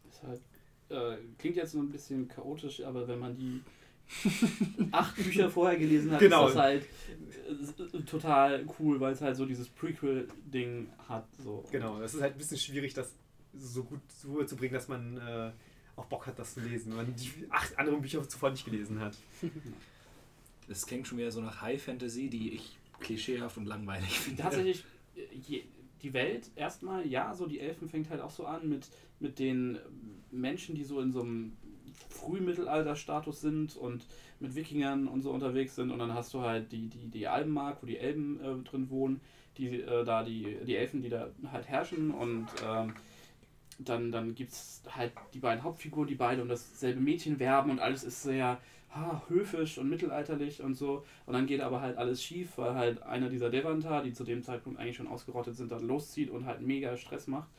Ist 0.09 0.23
halt, 0.23 0.41
äh, 0.89 1.17
klingt 1.37 1.55
jetzt 1.57 1.71
so 1.73 1.79
ein 1.79 1.91
bisschen 1.91 2.27
chaotisch, 2.27 2.81
aber 2.83 3.07
wenn 3.07 3.19
man 3.19 3.35
die 3.35 3.61
acht 4.91 5.15
Bücher 5.15 5.49
vorher 5.49 5.77
gelesen 5.77 6.11
hat, 6.11 6.19
Genau. 6.19 6.47
ist 6.47 6.55
das 6.55 6.61
halt 6.63 6.85
äh, 7.93 7.99
total 8.03 8.65
cool, 8.79 8.99
weil 8.99 9.13
es 9.13 9.21
halt 9.21 9.35
so 9.35 9.45
dieses 9.45 9.67
Prequel-Ding 9.69 10.87
hat. 11.09 11.27
So. 11.43 11.63
Genau, 11.71 12.01
es 12.01 12.13
ist 12.13 12.21
halt 12.21 12.33
ein 12.33 12.37
bisschen 12.37 12.57
schwierig, 12.57 12.93
das 12.93 13.13
so 13.53 13.83
gut 13.83 13.99
zu 14.47 14.55
bringen, 14.55 14.73
dass 14.73 14.87
man 14.87 15.17
äh, 15.17 15.51
auch 15.97 16.05
Bock 16.05 16.25
hat, 16.27 16.39
das 16.39 16.53
zu 16.53 16.61
lesen, 16.61 16.91
wenn 16.91 16.97
man 17.07 17.15
die 17.15 17.31
acht 17.49 17.77
anderen 17.77 18.01
Bücher 18.01 18.27
zuvor 18.27 18.51
nicht 18.51 18.65
gelesen 18.65 18.99
hat. 19.01 19.17
Das 20.67 20.85
klingt 20.85 21.07
schon 21.07 21.17
wieder 21.17 21.31
so 21.31 21.41
nach 21.41 21.61
High 21.61 21.81
Fantasy, 21.81 22.29
die 22.29 22.53
ich 22.53 22.77
klischeehaft 22.99 23.57
und 23.57 23.65
langweilig 23.65 24.19
finde. 24.19 24.41
Tatsächlich, 24.43 24.83
äh, 25.15 25.61
die 26.01 26.13
Welt 26.13 26.49
erstmal, 26.55 27.07
ja, 27.07 27.33
so 27.33 27.47
die 27.47 27.59
Elfen 27.59 27.89
fängt 27.89 28.09
halt 28.09 28.21
auch 28.21 28.29
so 28.29 28.45
an 28.45 28.69
mit, 28.69 28.87
mit 29.19 29.39
den 29.39 29.79
Menschen, 30.31 30.75
die 30.75 30.83
so 30.83 30.99
in 31.01 31.11
so 31.11 31.21
einem 31.21 31.57
Frühmittelalter-Status 32.09 33.41
sind 33.41 33.75
und 33.75 34.05
mit 34.39 34.55
Wikingern 34.55 35.07
und 35.07 35.21
so 35.21 35.31
unterwegs 35.31 35.75
sind. 35.75 35.91
Und 35.91 35.99
dann 35.99 36.13
hast 36.13 36.33
du 36.33 36.41
halt 36.41 36.71
die, 36.71 36.87
die, 36.87 37.07
die 37.07 37.27
Albenmark, 37.27 37.81
wo 37.81 37.87
die 37.87 37.97
Elben 37.97 38.39
äh, 38.39 38.63
drin 38.63 38.89
wohnen, 38.89 39.21
die 39.57 39.81
äh, 39.81 40.03
da 40.05 40.23
die, 40.23 40.57
die 40.65 40.75
Elfen, 40.75 41.01
die 41.01 41.09
da 41.09 41.29
halt 41.51 41.67
herrschen. 41.67 42.11
Und 42.11 42.47
ähm, 42.63 42.93
dann, 43.79 44.11
dann 44.11 44.35
gibt 44.35 44.51
es 44.51 44.83
halt 44.89 45.13
die 45.33 45.39
beiden 45.39 45.63
Hauptfiguren, 45.63 46.07
die 46.07 46.15
beide 46.15 46.41
um 46.41 46.47
dasselbe 46.47 46.99
Mädchen 46.99 47.39
werben 47.39 47.71
und 47.71 47.79
alles 47.79 48.03
ist 48.03 48.23
sehr 48.23 48.59
ha, 48.89 49.21
höfisch 49.27 49.77
und 49.77 49.89
mittelalterlich 49.89 50.61
und 50.61 50.75
so. 50.75 51.05
Und 51.25 51.33
dann 51.33 51.47
geht 51.47 51.61
aber 51.61 51.81
halt 51.81 51.97
alles 51.97 52.23
schief, 52.23 52.57
weil 52.57 52.75
halt 52.75 53.01
einer 53.03 53.29
dieser 53.29 53.49
Devantar, 53.49 54.03
die 54.03 54.13
zu 54.13 54.23
dem 54.23 54.43
Zeitpunkt 54.43 54.79
eigentlich 54.79 54.95
schon 54.95 55.07
ausgerottet 55.07 55.55
sind, 55.55 55.71
dann 55.71 55.87
loszieht 55.87 56.29
und 56.29 56.45
halt 56.45 56.61
mega 56.61 56.95
Stress 56.97 57.27
macht. 57.27 57.49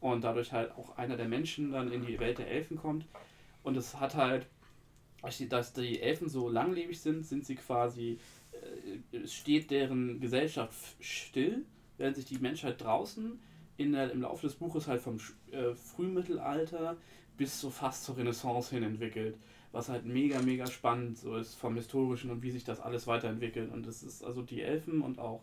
Und 0.00 0.24
dadurch 0.24 0.52
halt 0.52 0.72
auch 0.72 0.96
einer 0.96 1.16
der 1.16 1.28
Menschen 1.28 1.72
dann 1.72 1.90
in 1.90 2.04
die 2.04 2.18
Welt 2.20 2.38
der 2.38 2.48
Elfen 2.48 2.76
kommt. 2.76 3.06
Und 3.62 3.76
es 3.76 3.98
hat 3.98 4.14
halt, 4.14 4.46
dass 5.48 5.72
die 5.72 6.00
Elfen 6.00 6.28
so 6.28 6.48
langlebig 6.48 7.00
sind, 7.00 7.26
sind 7.26 7.44
sie 7.44 7.56
quasi, 7.56 8.18
äh, 8.52 9.26
steht 9.26 9.70
deren 9.70 10.20
Gesellschaft 10.20 10.96
still, 11.00 11.64
während 11.96 12.16
sich 12.16 12.26
die 12.26 12.38
Menschheit 12.38 12.80
draußen 12.80 13.40
in 13.76 13.92
der, 13.92 14.12
im 14.12 14.22
Laufe 14.22 14.46
des 14.46 14.56
Buches 14.56 14.86
halt 14.86 15.00
vom 15.00 15.18
äh, 15.50 15.74
Frühmittelalter 15.74 16.96
bis 17.36 17.60
so 17.60 17.70
fast 17.70 18.04
zur 18.04 18.16
Renaissance 18.16 18.74
hin 18.74 18.82
entwickelt. 18.82 19.36
Was 19.76 19.88
halt 19.88 20.04
mega, 20.06 20.40
mega 20.40 20.66
spannend 20.66 21.18
so 21.18 21.36
ist 21.36 21.54
vom 21.54 21.74
Historischen 21.76 22.30
und 22.30 22.42
wie 22.42 22.50
sich 22.50 22.64
das 22.64 22.80
alles 22.80 23.06
weiterentwickelt. 23.06 23.70
Und 23.70 23.86
es 23.86 24.02
ist 24.02 24.24
also 24.24 24.42
die 24.42 24.62
Elfen 24.62 25.02
und 25.02 25.18
auch 25.18 25.42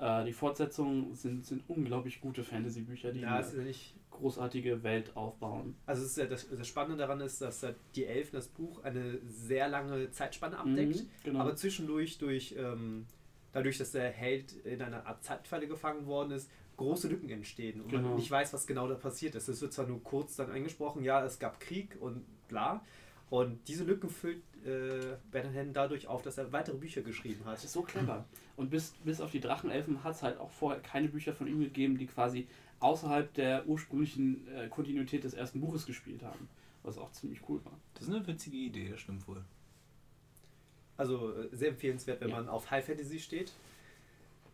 äh, 0.00 0.24
die 0.24 0.32
Fortsetzungen 0.32 1.14
sind, 1.14 1.46
sind 1.46 1.62
unglaublich 1.68 2.20
gute 2.20 2.42
Fantasy-Bücher, 2.44 3.12
die 3.12 3.20
Ja, 3.20 3.36
eine 3.36 3.70
ja 3.70 3.74
großartige 4.10 4.82
Welt 4.82 5.16
aufbauen. 5.16 5.76
Also 5.86 6.04
ist 6.04 6.16
ja 6.16 6.26
das, 6.26 6.48
das 6.50 6.66
Spannende 6.66 6.96
daran 6.98 7.20
ist, 7.20 7.40
dass 7.40 7.62
halt 7.62 7.76
die 7.94 8.04
Elfen 8.04 8.34
das 8.36 8.48
Buch 8.48 8.82
eine 8.82 9.18
sehr 9.28 9.68
lange 9.68 10.10
Zeitspanne 10.10 10.58
abdeckt, 10.58 10.96
Mhm, 10.96 11.08
genau. 11.22 11.38
aber 11.40 11.54
zwischendurch 11.54 12.18
durch 12.18 12.54
ähm, 12.58 13.06
dadurch, 13.52 13.78
dass 13.78 13.92
der 13.92 14.10
Held 14.10 14.52
in 14.64 14.82
einer 14.82 15.06
Art 15.06 15.22
Zeitfalle 15.22 15.68
gefangen 15.68 16.06
worden 16.06 16.32
ist, 16.32 16.50
große 16.76 17.08
Lücken 17.08 17.30
entstehen 17.30 17.80
und 17.80 17.90
Genau. 17.90 18.08
man 18.08 18.16
nicht 18.16 18.30
weiß, 18.30 18.52
was 18.52 18.66
genau 18.66 18.88
da 18.88 18.94
passiert 18.94 19.34
ist. 19.36 19.48
Es 19.48 19.60
wird 19.62 19.72
zwar 19.72 19.86
nur 19.86 20.02
kurz 20.02 20.36
dann 20.36 20.50
angesprochen, 20.50 21.02
ja, 21.04 21.24
es 21.24 21.38
gab 21.38 21.60
Krieg 21.60 21.96
und 22.00 22.24
bla. 22.48 22.84
Und 23.30 23.66
diese 23.68 23.84
Lücken 23.84 24.08
füllt 24.08 24.42
äh, 24.64 25.16
Bernhard 25.30 25.54
Henn 25.54 25.72
dadurch 25.74 26.06
auf, 26.06 26.22
dass 26.22 26.38
er 26.38 26.50
weitere 26.52 26.76
Bücher 26.76 27.02
geschrieben 27.02 27.44
hat. 27.44 27.56
Das 27.56 27.64
ist 27.64 27.72
so 27.74 27.82
clever. 27.82 28.24
Und 28.56 28.70
bis, 28.70 28.92
bis 29.04 29.20
auf 29.20 29.30
die 29.30 29.40
Drachenelfen 29.40 30.02
hat 30.02 30.14
es 30.14 30.22
halt 30.22 30.38
auch 30.38 30.50
vorher 30.50 30.80
keine 30.80 31.08
Bücher 31.08 31.32
von 31.34 31.46
ihm 31.46 31.60
gegeben, 31.60 31.98
die 31.98 32.06
quasi 32.06 32.46
außerhalb 32.80 33.32
der 33.34 33.66
ursprünglichen 33.68 34.48
äh, 34.54 34.68
Kontinuität 34.68 35.24
des 35.24 35.34
ersten 35.34 35.60
Buches 35.60 35.84
gespielt 35.84 36.22
haben. 36.22 36.48
Was 36.84 36.96
auch 36.96 37.12
ziemlich 37.12 37.40
cool 37.48 37.62
war. 37.64 37.78
Das 37.94 38.04
ist 38.04 38.14
eine 38.14 38.26
witzige 38.26 38.56
Idee, 38.56 38.88
das 38.88 39.00
stimmt 39.00 39.26
wohl. 39.28 39.44
Also 40.96 41.32
äh, 41.34 41.48
sehr 41.52 41.68
empfehlenswert, 41.70 42.20
wenn 42.20 42.30
Ja. 42.30 42.36
man 42.36 42.48
auf 42.48 42.70
High 42.70 42.84
Fantasy 42.86 43.18
steht. 43.20 43.52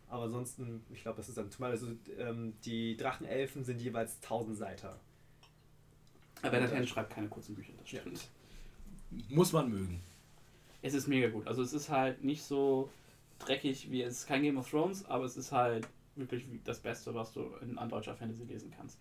Aber 0.09 0.23
ansonsten, 0.25 0.83
ich 0.93 1.01
glaube, 1.01 1.17
das 1.17 1.29
ist 1.29 1.37
dann 1.37 1.49
zumal, 1.49 1.71
also 1.71 1.87
ähm, 2.19 2.53
die 2.65 2.95
Drachenelfen 2.97 3.63
sind 3.63 3.81
jeweils 3.81 4.17
1000 4.21 4.57
Seiter. 4.57 4.99
Aber 6.41 6.51
Bernhard 6.51 6.73
Henn 6.73 6.85
schreibt 6.87 7.11
keine 7.13 7.27
kurzen 7.27 7.55
Bücher, 7.55 7.71
das 7.81 7.91
Ja. 7.91 8.01
Muss 9.29 9.53
man 9.53 9.69
mögen. 9.69 10.01
Es 10.81 10.93
ist 10.93 11.07
mega 11.07 11.29
gut. 11.29 11.47
Also 11.47 11.61
es 11.61 11.73
ist 11.73 11.89
halt 11.89 12.23
nicht 12.23 12.43
so 12.43 12.89
dreckig 13.39 13.89
wie 13.91 14.01
es 14.01 14.19
ist 14.19 14.27
kein 14.27 14.43
Game 14.43 14.57
of 14.57 14.69
Thrones, 14.69 15.05
aber 15.05 15.25
es 15.25 15.37
ist 15.37 15.51
halt 15.51 15.87
wirklich 16.15 16.49
wie 16.51 16.59
das 16.63 16.79
Beste, 16.79 17.13
was 17.13 17.33
du 17.33 17.41
in, 17.61 17.77
an 17.77 17.89
deutscher 17.89 18.15
Fantasy 18.15 18.43
lesen 18.43 18.71
kannst. 18.75 18.99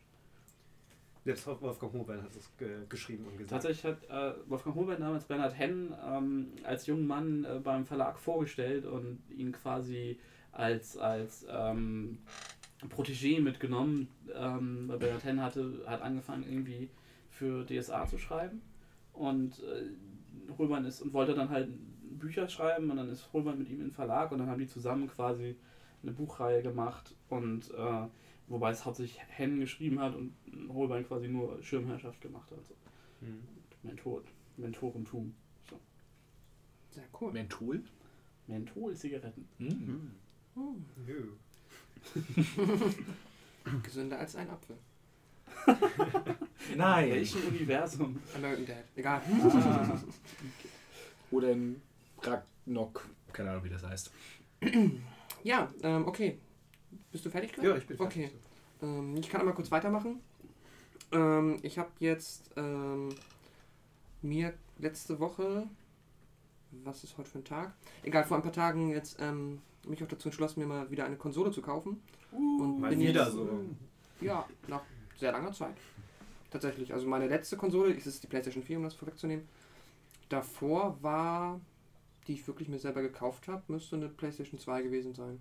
Selbst 1.25 1.46
Wolfgang 1.46 1.92
Hohbein 1.94 2.23
hat 2.23 2.37
es 2.37 2.50
ge 2.58 2.68
geschrieben 2.88 3.25
und 3.25 3.38
gesagt. 3.38 3.62
Tatsächlich 3.62 3.84
hat 3.84 4.04
äh, 4.11 4.34
Wolfgang 4.49 4.76
Hubert 4.76 5.00
damals 5.00 5.25
Bernhard 5.25 5.58
Henn 5.58 5.94
ähm, 6.06 6.52
als 6.64 6.87
jungen 6.87 7.06
Mann 7.06 7.44
äh, 7.44 7.61
beim 7.61 7.87
Verlag 7.87 8.18
vorgestellt 8.18 8.84
und 8.84 9.23
ihn 9.34 9.52
quasi 9.52 10.18
als, 10.52 10.99
als 10.99 11.46
ähm, 11.49 12.18
Protégé 12.94 13.40
mitgenommen. 13.40 14.08
Ähm, 14.34 14.84
weil 14.88 14.99
Bernhard 14.99 15.25
Henn 15.25 15.42
hatte, 15.42 15.84
hat 15.87 16.02
angefangen 16.02 16.44
irgendwie 16.44 16.90
für 17.30 17.64
DSA 17.64 18.06
zu 18.06 18.18
schreiben 18.18 18.61
und 19.14 19.61
äh, 19.61 20.52
Holbein 20.59 20.85
ist 20.85 21.00
und 21.00 21.12
wollte 21.12 21.35
dann 21.35 21.49
halt 21.49 21.71
Bücher 22.18 22.49
schreiben 22.49 22.90
und 22.90 22.97
dann 22.97 23.09
ist 23.09 23.33
Holbein 23.33 23.59
mit 23.59 23.68
ihm 23.68 23.80
im 23.80 23.90
Verlag 23.90 24.30
und 24.33 24.38
dann 24.38 24.49
haben 24.49 24.61
die 24.61 24.66
zusammen 24.66 25.09
quasi 25.09 25.56
eine 26.02 26.12
Buchreihe 26.12 26.62
gemacht 26.62 27.14
und 27.28 27.71
äh, 27.71 28.06
wobei 28.47 28.71
es 28.71 28.85
hauptsächlich 28.85 29.21
Henn 29.28 29.59
geschrieben 29.61 30.00
hat 30.00 30.14
und 30.14 30.35
Holbein 30.68 31.06
quasi 31.06 31.28
nur 31.28 31.62
Schirmherrschaft 31.62 32.21
gemacht 32.21 32.50
hat. 32.50 32.64
So. 32.64 32.75
Hm. 33.21 33.42
Mentor, 33.83 34.23
Mentorentum. 34.56 35.35
So. 35.68 35.78
Sehr 36.90 37.04
cool. 37.21 37.33
Menthol? 37.33 37.83
Menthol-Zigaretten. 38.47 39.49
Mhm. 39.59 40.11
Nö. 41.06 41.33
Gesünder 43.83 44.18
als 44.18 44.37
ein 44.37 44.50
Apfel. 44.50 44.76
Nein. 46.76 47.11
Welchem 47.11 47.46
Universum? 47.49 48.18
American 48.34 48.66
Dad. 48.66 48.84
Egal. 48.96 49.20
Ah, 49.42 50.00
Oder 51.30 51.49
ein 51.49 51.80
Ragnok. 52.23 53.08
Keine 53.32 53.50
Ahnung, 53.50 53.64
wie 53.64 53.68
das 53.68 53.82
heißt. 53.82 54.11
Ja, 55.42 55.68
ähm, 55.82 56.06
okay. 56.06 56.38
Bist 57.12 57.25
du 57.25 57.30
fertig? 57.30 57.52
Glenn? 57.52 57.66
Ja, 57.66 57.76
ich 57.76 57.87
bin 57.87 58.00
Okay. 58.00 58.23
fertig. 58.28 58.38
Ähm, 58.82 59.16
ich 59.16 59.28
kann 59.28 59.40
aber 59.40 59.52
kurz 59.52 59.70
weitermachen. 59.70 60.20
Ähm, 61.12 61.58
ich 61.62 61.78
habe 61.78 61.90
jetzt 61.99 62.50
ähm, 62.56 63.11
mir 64.23 64.54
letzte 64.78 65.18
Woche, 65.20 65.66
was 66.82 67.04
ist 67.04 67.16
heute 67.18 67.30
für 67.30 67.38
ein 67.38 67.44
Tag? 67.44 67.75
Egal, 68.02 68.25
vor 68.25 68.37
ein 68.37 68.42
paar 68.42 68.52
Tagen 68.52 68.90
jetzt 68.90 69.18
ähm, 69.20 69.61
mich 69.87 70.02
auch 70.02 70.08
dazu 70.08 70.28
entschlossen, 70.28 70.61
mir 70.61 70.66
mal 70.66 70.90
wieder 70.90 71.04
eine 71.04 71.16
Konsole 71.16 71.50
zu 71.52 71.62
kaufen. 71.62 72.00
Und 72.32 72.80
Mal 72.80 72.90
bin 72.90 73.00
wieder 73.00 73.25
jetzt, 73.25 73.32
so. 73.34 73.49
Ja, 74.20 74.46
nach 74.66 74.82
sehr 75.18 75.33
langer 75.33 75.52
Zeit. 75.52 75.76
Tatsächlich. 76.50 76.92
Also 76.92 77.06
meine 77.06 77.26
letzte 77.28 77.56
Konsole, 77.56 77.92
ist 77.92 78.23
die 78.23 78.26
PlayStation 78.26 78.62
4, 78.62 78.78
um 78.78 78.85
das 78.85 78.94
vorwegzunehmen. 78.94 79.47
Davor 80.28 80.97
war, 81.02 81.61
die 82.26 82.35
ich 82.35 82.47
wirklich 82.47 82.68
mir 82.68 82.78
selber 82.78 83.02
gekauft 83.02 83.49
habe, 83.49 83.62
müsste 83.68 83.97
eine 83.97 84.09
PlayStation 84.09 84.59
2 84.59 84.83
gewesen 84.83 85.14
sein. 85.14 85.40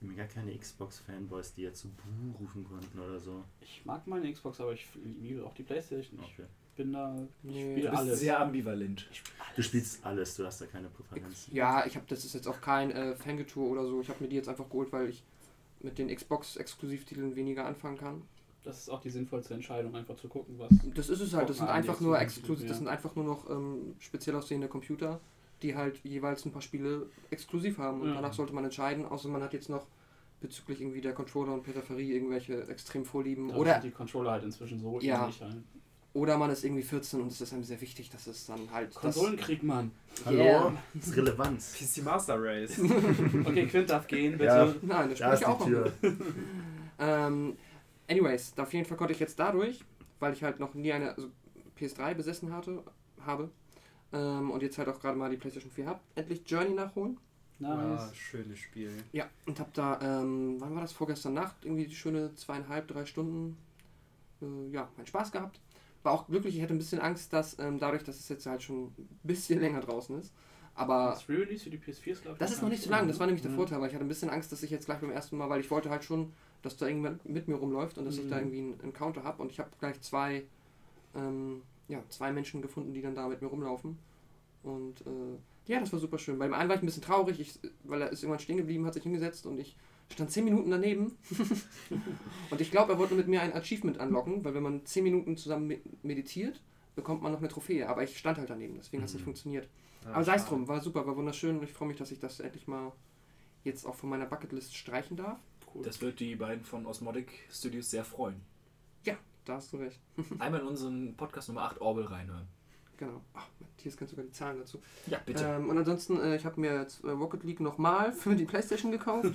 Mir 0.00 0.14
gar 0.16 0.26
keine 0.26 0.56
Xbox-Fanboys, 0.56 1.54
die 1.54 1.62
jetzt 1.62 1.80
so 1.80 1.88
Buh 1.88 2.36
rufen 2.38 2.64
konnten 2.64 2.98
oder 2.98 3.18
so. 3.18 3.42
ich 3.62 3.82
mag 3.86 4.06
meine 4.06 4.30
Xbox, 4.30 4.60
aber 4.60 4.72
ich 4.74 4.86
liebe 5.20 5.44
auch 5.46 5.54
die 5.54 5.62
Playstation. 5.62 6.18
Ich 6.20 6.34
Okay. 6.34 6.46
bin 6.76 6.92
da, 6.92 7.16
ich 7.42 7.50
Nee. 7.50 7.60
spiele 7.72 7.82
Du 7.86 7.90
bist 7.90 8.02
alles. 8.02 8.20
sehr 8.20 8.38
ambivalent. 8.40 9.08
Du 9.56 9.62
spielst 9.62 10.04
alles, 10.04 10.36
du 10.36 10.44
hast 10.44 10.60
da 10.60 10.66
keine 10.66 10.88
Präferenz. 10.88 11.48
Ja, 11.52 11.86
ich 11.86 11.96
habe 11.96 12.04
das 12.08 12.24
ist 12.24 12.34
jetzt 12.34 12.46
auch 12.48 12.60
kein 12.60 12.90
äh, 12.90 13.14
Fangetour 13.16 13.70
oder 13.70 13.86
so. 13.86 14.00
Ich 14.02 14.08
habe 14.10 14.22
mir 14.22 14.28
die 14.28 14.36
jetzt 14.36 14.48
einfach 14.48 14.68
geholt, 14.68 14.92
weil 14.92 15.08
ich 15.08 15.22
mit 15.80 15.96
den 15.96 16.14
Xbox-Exklusivtiteln 16.14 17.34
weniger 17.36 17.64
anfangen 17.64 17.96
kann. 17.96 18.22
Das 18.64 18.78
ist 18.78 18.88
auch 18.88 19.00
die 19.00 19.10
sinnvollste 19.10 19.54
Entscheidung, 19.54 19.94
einfach 19.94 20.16
zu 20.16 20.26
gucken, 20.28 20.54
was. 20.58 20.68
Das 20.94 21.08
ist 21.10 21.20
es 21.20 21.34
halt. 21.34 21.48
Das 21.50 21.58
sind 21.58 21.68
einfach 21.68 22.00
nur 22.00 22.18
exklusiv. 22.18 22.66
Das 22.66 22.78
sind 22.78 22.88
einfach 22.88 23.14
nur 23.14 23.24
noch 23.24 23.48
ähm, 23.50 23.94
speziell 24.00 24.34
aussehende 24.36 24.68
Computer, 24.68 25.20
die 25.62 25.76
halt 25.76 25.98
jeweils 26.02 26.44
ein 26.46 26.50
paar 26.52 26.62
Spiele 26.62 27.06
exklusiv 27.30 27.76
haben. 27.78 28.00
Und 28.00 28.08
Ja. 28.08 28.14
danach 28.14 28.32
sollte 28.32 28.54
man 28.54 28.64
entscheiden, 28.64 29.04
außer 29.04 29.28
man 29.28 29.42
hat 29.42 29.52
jetzt 29.52 29.68
noch 29.68 29.86
bezüglich 30.40 30.80
irgendwie 30.80 31.00
der 31.02 31.12
Controller 31.12 31.52
und 31.54 31.62
Peripherie 31.62 32.12
irgendwelche 32.12 32.66
extrem 32.68 33.04
Vorlieben. 33.04 33.48
Da 33.48 33.56
Oder, 33.56 33.72
sind 33.74 33.84
die 33.84 33.90
Controller 33.90 34.30
halt 34.32 34.44
inzwischen 34.44 34.78
so 34.80 34.98
Ja. 35.00 35.22
ähnlich. 35.24 35.40
Halt. 35.42 35.56
oder 36.14 36.38
man 36.38 36.48
ist 36.50 36.64
irgendwie 36.64 36.82
14 36.84 37.20
und 37.20 37.32
es 37.32 37.40
ist 37.40 37.52
einem 37.52 37.64
sehr 37.64 37.80
wichtig, 37.80 38.08
dass 38.08 38.26
es 38.28 38.46
dann 38.46 38.60
halt. 38.72 38.94
das- 38.94 39.00
Konsolenkrieg, 39.02 39.62
Mann. 39.64 39.90
Hallo? 40.24 40.38
Yeah. 40.44 40.72
Das 40.94 41.08
ist 41.08 41.16
Relevanz. 41.16 41.74
PC 41.76 42.02
Master 42.04 42.36
Race. 42.40 42.78
Okay, 43.44 43.66
Quint 43.66 43.90
darf 43.90 44.06
gehen, 44.06 44.32
bitte. 44.32 44.44
Ja. 44.44 44.74
Nein, 44.82 45.10
das 45.10 45.18
Da 45.18 45.32
ist 45.32 45.40
ich 45.40 45.46
auch 45.46 45.66
noch. 45.68 45.90
Ähm, 46.98 47.56
anyways, 48.08 48.54
auf 48.58 48.72
jeden 48.72 48.86
Fall 48.86 48.96
konnte 48.96 49.12
ich 49.12 49.20
jetzt 49.20 49.38
dadurch, 49.38 49.84
weil 50.20 50.32
ich 50.32 50.42
halt 50.42 50.60
noch 50.60 50.74
nie 50.74 50.92
eine 50.92 51.10
also 51.14 51.28
PS3 51.78 52.14
besessen 52.14 52.52
hatte, 52.52 52.82
habe 53.24 53.50
ähm, 54.12 54.50
und 54.50 54.62
jetzt 54.62 54.78
halt 54.78 54.88
auch 54.88 55.00
gerade 55.00 55.18
mal 55.18 55.30
die 55.30 55.36
PlayStation 55.36 55.70
4 55.72 55.86
habe, 55.86 56.00
endlich 56.14 56.42
Journey 56.46 56.74
nachholen. 56.74 57.18
Ah, 57.62 57.74
Nice. 57.76 58.14
schönes 58.16 58.58
Spiel. 58.58 58.90
Ja, 59.12 59.28
und 59.46 59.58
habe 59.60 59.70
da, 59.72 60.00
ähm, 60.02 60.56
wann 60.60 60.74
war 60.74 60.82
das? 60.82 60.92
Vorgestern 60.92 61.34
Nacht, 61.34 61.56
irgendwie 61.64 61.86
die 61.86 61.94
schöne 61.94 62.34
zweieinhalb, 62.34 62.88
drei 62.88 63.06
Stunden, 63.06 63.56
äh, 64.42 64.70
ja, 64.72 64.88
meinen 64.96 65.06
Spaß 65.06 65.30
gehabt. 65.32 65.60
War 66.02 66.12
auch 66.12 66.26
glücklich, 66.26 66.56
ich 66.56 66.62
hatte 66.62 66.74
ein 66.74 66.78
bisschen 66.78 67.00
Angst, 67.00 67.32
dass 67.32 67.58
ähm, 67.58 67.78
dadurch, 67.78 68.02
dass 68.04 68.18
es 68.18 68.28
jetzt 68.28 68.44
halt 68.46 68.62
schon 68.62 68.86
ein 68.98 69.08
bisschen 69.22 69.60
länger 69.60 69.80
draußen 69.80 70.18
ist, 70.18 70.32
aber 70.74 71.10
Das 71.10 71.28
Re-Release 71.28 71.64
für 71.64 71.70
die 71.70 71.78
PS4 71.78 72.10
ist, 72.12 72.22
glaube 72.22 72.34
ich. 72.34 72.38
das 72.40 72.50
ist 72.52 72.60
noch 72.62 72.68
nicht 72.68 72.82
so 72.82 72.90
lang, 72.90 73.06
das 73.08 73.18
war 73.20 73.26
nämlich 73.26 73.42
der 73.42 73.52
Ja. 73.52 73.56
Vorteil, 73.56 73.80
weil 73.80 73.88
ich 73.88 73.94
hatte 73.94 74.04
ein 74.04 74.08
bisschen 74.08 74.30
Angst, 74.30 74.50
dass 74.52 74.62
ich 74.64 74.70
jetzt 74.70 74.86
gleich 74.86 74.98
beim 74.98 75.12
ersten 75.12 75.36
Mal, 75.38 75.48
weil 75.48 75.60
ich 75.60 75.70
wollte 75.70 75.90
halt 75.90 76.02
schon, 76.04 76.32
dass 76.64 76.76
da 76.76 76.86
irgendjemand 76.86 77.28
mit 77.28 77.46
mir 77.48 77.54
rumläuft 77.56 77.98
und 77.98 78.04
dass 78.06 78.16
ich 78.18 78.28
da 78.28 78.36
Mhm. 78.36 78.42
irgendwie 78.42 78.58
einen 78.58 78.80
Encounter 78.80 79.22
habe 79.24 79.42
und 79.42 79.52
ich 79.52 79.58
habe 79.60 79.70
gleich 79.78 80.00
zwei, 80.00 80.44
ähm, 81.14 81.62
ja, 81.88 82.02
zwei 82.08 82.32
Menschen 82.32 82.62
gefunden, 82.62 82.92
die 82.94 83.02
dann 83.02 83.14
da 83.14 83.28
mit 83.28 83.40
mir 83.42 83.48
rumlaufen 83.48 83.98
und 84.62 85.00
äh, 85.02 85.38
ja, 85.66 85.80
das 85.80 85.92
war 85.92 86.00
super 86.00 86.18
schön. 86.18 86.38
Bei 86.38 86.46
dem 86.46 86.52
einen 86.54 86.68
war 86.68 86.76
ich 86.76 86.82
ein 86.82 86.86
bisschen 86.86 87.02
traurig, 87.02 87.40
ich, 87.40 87.58
weil 87.84 88.02
er 88.02 88.10
ist 88.10 88.22
irgendwann 88.22 88.40
stehen 88.40 88.56
geblieben, 88.58 88.84
hat 88.86 88.94
sich 88.94 89.02
hingesetzt 89.02 89.46
und 89.46 89.58
ich 89.58 89.76
stand 90.12 90.30
zehn 90.30 90.44
Minuten 90.44 90.70
daneben 90.70 91.16
und 92.50 92.60
ich 92.60 92.70
glaube, 92.70 92.92
er 92.92 92.98
wollte 92.98 93.14
mit 93.14 93.28
mir 93.28 93.40
ein 93.42 93.52
Achievement 93.52 93.98
anlocken, 94.00 94.44
weil 94.44 94.54
wenn 94.54 94.62
man 94.62 94.84
zehn 94.86 95.04
Minuten 95.04 95.36
zusammen 95.36 95.66
me- 95.66 95.80
meditiert, 96.02 96.60
bekommt 96.94 97.22
man 97.22 97.32
noch 97.32 97.38
eine 97.40 97.48
Trophäe. 97.48 97.88
Aber 97.88 98.02
ich 98.02 98.16
stand 98.18 98.38
halt 98.38 98.50
daneben, 98.50 98.74
deswegen 98.76 99.02
hat 99.02 99.08
es 99.08 99.14
nicht 99.14 99.22
Mhm. 99.22 99.26
funktioniert. 99.26 99.68
Ah, 100.04 100.12
aber 100.14 100.24
sei 100.24 100.34
es 100.36 100.44
drum, 100.44 100.68
war 100.68 100.80
super, 100.80 101.06
war 101.06 101.16
wunderschön 101.16 101.56
und 101.58 101.64
ich 101.64 101.72
freue 101.72 101.88
mich, 101.88 101.96
dass 101.96 102.10
ich 102.10 102.20
das 102.20 102.40
endlich 102.40 102.66
mal 102.68 102.92
jetzt 103.64 103.86
auch 103.86 103.94
von 103.94 104.10
meiner 104.10 104.26
Bucketlist 104.26 104.76
streichen 104.76 105.16
darf. 105.16 105.38
Das 105.82 106.00
wird 106.00 106.20
die 106.20 106.36
beiden 106.36 106.64
von 106.64 106.86
Osmotic 106.86 107.28
Studios 107.50 107.90
sehr 107.90 108.04
freuen. 108.04 108.40
Ja, 109.04 109.16
da 109.44 109.54
hast 109.54 109.72
du 109.72 109.78
recht. 109.78 109.98
Einmal 110.38 110.60
in 110.60 110.66
unseren 110.66 111.14
Podcast 111.16 111.48
Nummer 111.48 111.62
8 111.62 111.80
Orbel 111.80 112.04
reinhören. 112.04 112.46
Genau. 112.96 113.20
Ach, 113.34 113.46
Matthias 113.58 113.96
kennt 113.96 114.10
sogar 114.10 114.24
die 114.24 114.30
Zahlen 114.30 114.58
dazu. 114.58 114.80
Ja, 115.08 115.18
bitte. 115.26 115.44
Ähm, 115.44 115.68
und 115.68 115.76
ansonsten, 115.76 116.20
äh, 116.20 116.36
ich 116.36 116.44
habe 116.44 116.60
mir 116.60 116.80
jetzt 116.80 117.02
äh, 117.02 117.10
Rocket 117.10 117.42
League 117.42 117.60
nochmal 117.60 118.12
für 118.12 118.36
die 118.36 118.44
Playstation 118.44 118.92
gekauft. 118.92 119.34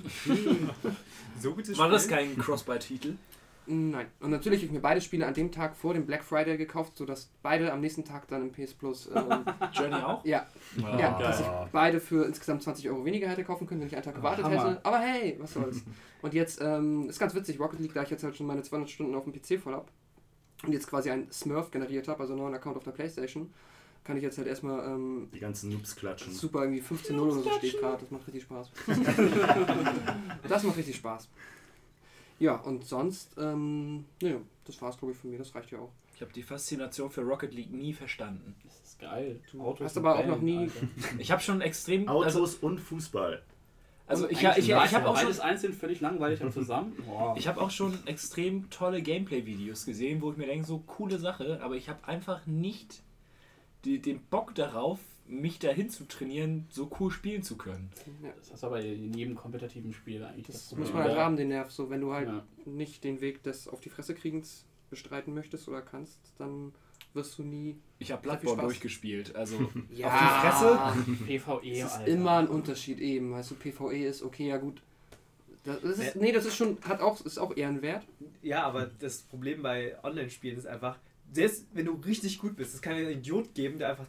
So 1.40 1.54
gutes 1.54 1.78
War 1.78 1.88
das 1.88 2.06
kein 2.06 2.36
Cross-Buy-Titel? 2.36 3.14
Nein. 3.66 4.06
Und 4.20 4.30
natürlich 4.30 4.60
habe 4.60 4.66
ich 4.66 4.72
mir 4.72 4.80
beide 4.80 5.00
Spiele 5.00 5.26
an 5.26 5.34
dem 5.34 5.52
Tag 5.52 5.76
vor 5.76 5.94
dem 5.94 6.04
Black 6.06 6.24
Friday 6.24 6.56
gekauft, 6.56 6.96
sodass 6.96 7.30
beide 7.42 7.72
am 7.72 7.80
nächsten 7.80 8.04
Tag 8.04 8.26
dann 8.28 8.42
im 8.42 8.50
PS 8.52 8.74
Plus. 8.74 9.08
Ähm, 9.14 9.44
Journey 9.72 9.94
auch? 10.02 10.24
ja, 10.24 10.46
Ah, 10.82 10.98
ja, 10.98 11.10
geil. 11.12 11.22
dass 11.22 11.40
ich 11.40 11.46
beide 11.70 12.00
für 12.00 12.24
insgesamt 12.26 12.62
20 12.62 12.88
Euro 12.90 13.04
weniger 13.04 13.28
hätte 13.28 13.44
kaufen 13.44 13.66
können, 13.66 13.80
wenn 13.80 13.88
ich 13.88 13.94
einen 13.94 14.02
Tag 14.04 14.14
gewartet 14.16 14.44
Hammer. 14.44 14.70
hätte. 14.72 14.84
Aber 14.84 14.98
hey, 14.98 15.36
was 15.38 15.52
soll's. 15.52 15.82
Und 16.22 16.34
jetzt 16.34 16.60
ähm, 16.60 17.08
ist 17.08 17.18
ganz 17.20 17.34
witzig, 17.34 17.60
Rocket 17.60 17.80
League, 17.80 17.94
da 17.94 18.02
ich 18.02 18.10
jetzt 18.10 18.24
halt 18.24 18.36
schon 18.36 18.46
meine 18.46 18.62
200 18.62 18.90
Stunden 18.90 19.14
auf 19.14 19.24
dem 19.24 19.32
PC 19.32 19.60
voll 19.62 19.74
habe 19.74 19.86
und 20.66 20.72
jetzt 20.72 20.88
quasi 20.88 21.10
einen 21.10 21.30
Smurf 21.30 21.70
generiert 21.70 22.08
habe, 22.08 22.20
also 22.20 22.32
einen 22.32 22.42
neuen 22.42 22.54
Account 22.54 22.76
auf 22.76 22.84
der 22.84 22.90
Playstation, 22.90 23.52
kann 24.04 24.16
ich 24.16 24.22
jetzt 24.22 24.36
halt 24.38 24.48
erstmal 24.48 24.84
ähm, 24.86 25.28
Die 25.32 25.38
ganzen 25.40 25.70
Noobs 25.70 25.94
klatschen. 25.94 26.32
super 26.32 26.64
irgendwie 26.64 26.82
15-0 26.82 27.18
oder 27.20 27.32
so 27.42 27.50
steht 27.52 27.78
gerade. 27.78 27.98
Das 28.00 28.10
macht 28.10 28.26
richtig 28.26 28.42
Spaß. 28.42 28.70
das 30.48 30.62
macht 30.64 30.76
richtig 30.76 30.96
Spaß. 30.96 31.28
Ja, 32.40 32.56
und 32.56 32.84
sonst, 32.84 33.36
ähm, 33.38 34.04
naja, 34.20 34.38
das 34.64 34.80
war's 34.82 34.98
glaube 34.98 35.12
ich 35.12 35.18
von 35.18 35.30
mir, 35.30 35.38
das 35.38 35.54
reicht 35.54 35.70
ja 35.70 35.78
auch. 35.78 35.92
Ich 36.16 36.20
habe 36.22 36.32
die 36.32 36.42
Faszination 36.42 37.10
für 37.10 37.20
Rocket 37.22 37.54
League 37.54 37.70
nie 37.70 37.92
verstanden. 37.92 38.54
Das 38.64 38.80
ist 38.82 38.98
geil. 38.98 39.40
Du 39.52 39.76
hast 39.80 39.96
aber 39.96 40.18
auch 40.18 40.26
noch 40.26 40.40
nie- 40.40 40.58
Alter. 40.58 40.86
Ich 41.18 41.30
habe 41.30 41.40
schon 41.40 41.60
extrem. 41.60 42.08
Autos 42.08 42.36
Also, 42.36 42.66
und 42.66 42.78
Fußball. 42.78 43.40
also 44.06 44.26
ich, 44.28 44.42
ich, 44.42 44.58
ich, 44.58 44.68
beides- 44.70 44.94
habe 44.94 45.08
auch 45.08 45.16
schon. 45.18 45.38
einzeln 45.40 45.72
völlig 45.72 46.00
langweilig 46.00 46.42
und 46.42 46.52
zusammen. 46.52 46.92
Boah. 47.06 47.34
Ich 47.38 47.46
habe 47.48 47.60
auch 47.60 47.70
schon 47.70 48.06
extrem 48.06 48.68
tolle 48.68 49.00
Gameplay-Videos 49.02 49.86
gesehen, 49.86 50.20
wo 50.20 50.30
ich 50.32 50.36
mir 50.36 50.46
denke, 50.46 50.66
so 50.66 50.78
coole 50.78 51.18
Sache, 51.18 51.60
aber 51.62 51.76
ich 51.76 51.88
habe 51.88 52.06
einfach 52.06 52.44
nicht 52.46 53.02
die, 53.84 53.98
den 54.00 54.20
Bock 54.26 54.54
darauf, 54.54 54.98
mich 55.30 55.58
dahin 55.58 55.88
zu 55.90 56.06
trainieren, 56.08 56.66
so 56.70 56.90
cool 57.00 57.10
spielen 57.10 57.42
zu 57.42 57.56
können. 57.56 57.90
Ja. 58.22 58.30
Das 58.36 58.50
ist 58.50 58.64
aber 58.64 58.80
in 58.80 59.14
jedem 59.14 59.34
kompetitiven 59.36 59.92
Spiel 59.92 60.22
eigentlich 60.24 60.46
das, 60.46 60.70
Das 60.70 60.78
muss 60.78 60.92
man 60.92 61.04
halt 61.04 61.16
haben, 61.16 61.36
den 61.36 61.48
Nerv. 61.48 61.70
So, 61.70 61.88
wenn 61.90 62.00
du 62.00 62.12
halt 62.12 62.28
Ja. 62.28 62.44
nicht 62.66 63.04
den 63.04 63.20
Weg 63.20 63.42
des 63.42 63.68
auf 63.68 63.80
die 63.80 63.90
Fresse 63.90 64.14
kriegens 64.14 64.64
bestreiten 64.90 65.32
möchtest 65.34 65.68
oder 65.68 65.82
kannst, 65.82 66.18
dann 66.38 66.72
wirst 67.14 67.38
du 67.38 67.42
nie. 67.44 67.76
Ich 67.98 68.12
habe 68.12 68.22
Bloodborne 68.22 68.62
durchgespielt, 68.62 69.34
also 69.36 69.56
Ja, 69.90 70.94
PvE, 71.26 71.60
Es 71.70 71.78
ist 71.78 71.92
Alter. 71.98 72.06
immer 72.08 72.38
ein 72.38 72.48
Unterschied 72.48 72.98
eben. 72.98 73.32
Weißt 73.32 73.50
du, 73.52 73.54
PvE 73.54 74.04
ist 74.06 74.22
okay, 74.22 74.48
ja 74.48 74.56
gut. 74.58 74.82
Das 75.64 75.82
ist. 75.82 76.16
Nee, 76.16 76.32
das 76.32 76.46
ist 76.46 76.56
schon, 76.56 76.78
hat 76.82 77.00
auch, 77.02 77.20
ist 77.24 77.38
auch 77.38 77.56
ehrenwert. 77.56 78.04
Ja, 78.42 78.62
aber 78.64 78.86
das 78.98 79.18
Problem 79.22 79.62
bei 79.62 79.96
Online-Spielen 80.02 80.56
ist 80.56 80.66
einfach, 80.66 80.98
selbst 81.32 81.66
wenn 81.74 81.86
du 81.86 81.92
richtig 81.94 82.38
gut 82.38 82.56
bist, 82.56 82.74
es 82.74 82.80
kann 82.82 82.94
ja 82.96 83.00
einen 83.06 83.18
Idiot 83.18 83.54
geben, 83.54 83.78
der 83.78 83.90
einfach 83.90 84.06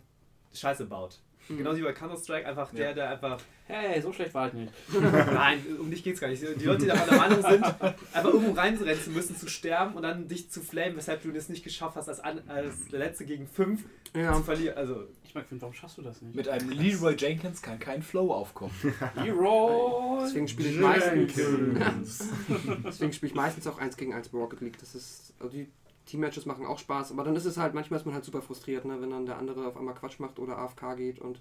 Scheiße 0.54 0.86
baut. 0.86 1.20
Mhm. 1.50 1.58
Genauso 1.58 1.78
wie 1.80 1.84
bei 1.84 1.94
Counter-Strike, 1.94 2.48
einfach 2.48 2.72
der, 2.72 2.90
Ja. 2.90 2.94
der 2.94 3.10
einfach. 3.10 3.42
Hey, 3.68 4.02
so 4.02 4.12
schlecht 4.12 4.34
war 4.34 4.48
ich 4.48 4.54
nicht. 4.54 4.74
Nein, 5.34 5.64
um 5.80 5.90
dich 5.90 6.04
geht's 6.04 6.20
gar 6.20 6.28
nicht. 6.28 6.42
Die 6.44 6.66
Leute, 6.66 6.82
die 6.84 6.88
da 6.88 6.96
der 7.06 7.18
Meinung 7.18 7.42
sind, 7.42 7.64
einfach 7.64 8.26
irgendwo 8.26 8.52
reinrennen 8.52 9.02
zu 9.02 9.12
müssen, 9.12 9.36
zu 9.38 9.48
sterben 9.50 9.96
und 9.96 10.04
dann 10.04 10.28
dich 10.28 10.52
zu 10.52 10.60
flamen, 10.62 10.98
weshalb 10.98 11.24
du 11.24 11.32
das 11.32 11.48
nicht 11.50 11.64
geschafft 11.64 11.96
hast, 11.96 12.10
als, 12.10 12.20
an, 12.20 12.42
als 12.50 12.88
der 12.90 13.00
Letzte 13.00 13.26
gegen 13.26 13.48
fünf 13.48 13.86
Ja. 14.14 14.34
zu 14.36 14.44
verlieren. 14.44 14.78
Also, 14.78 15.08
Ich 15.24 15.34
mag, 15.34 15.46
warum 15.52 15.74
schaffst 15.74 15.98
du 15.98 16.02
das 16.02 16.22
nicht? 16.22 16.36
mit 16.36 16.50
einem 16.50 16.70
Leroy 16.70 17.16
Jenkins 17.16 17.62
kann 17.62 17.80
kein 17.80 18.02
Flow 18.02 18.34
aufkommen. 18.34 18.74
Hero! 19.16 20.20
Deswegen 20.22 20.48
spiele 20.50 20.70
ich 20.70 20.80
meistens. 20.80 21.36
Jenkins. 21.38 22.30
Deswegen 22.86 23.14
spiele 23.14 23.30
ich 23.30 23.36
meistens 23.36 23.66
auch 23.68 23.80
1 23.80 23.96
gegen 23.96 24.14
1 24.14 24.30
bei 24.30 24.38
Rocket 24.38 24.60
League. 24.62 24.78
Das 24.80 24.94
ist. 24.96 25.34
Also 25.40 25.54
die 25.54 25.70
Teammatches 26.06 26.46
machen 26.46 26.66
auch 26.66 26.80
Spaß, 26.80 27.12
aber 27.12 27.24
dann 27.24 27.36
ist 27.36 27.46
es 27.46 27.58
halt, 27.58 27.74
manchmal 27.74 28.00
ist 28.00 28.06
man 28.06 28.16
halt 28.16 28.26
super 28.26 28.42
frustriert, 28.42 28.86
ne, 28.86 29.00
wenn 29.02 29.12
dann 29.12 29.26
der 29.26 29.38
andere 29.38 29.68
auf 29.68 29.78
einmal 29.78 29.94
Quatsch 29.94 30.20
macht 30.20 30.40
oder 30.40 30.58
AFK 30.58 30.96
geht 30.98 31.20
und 31.20 31.40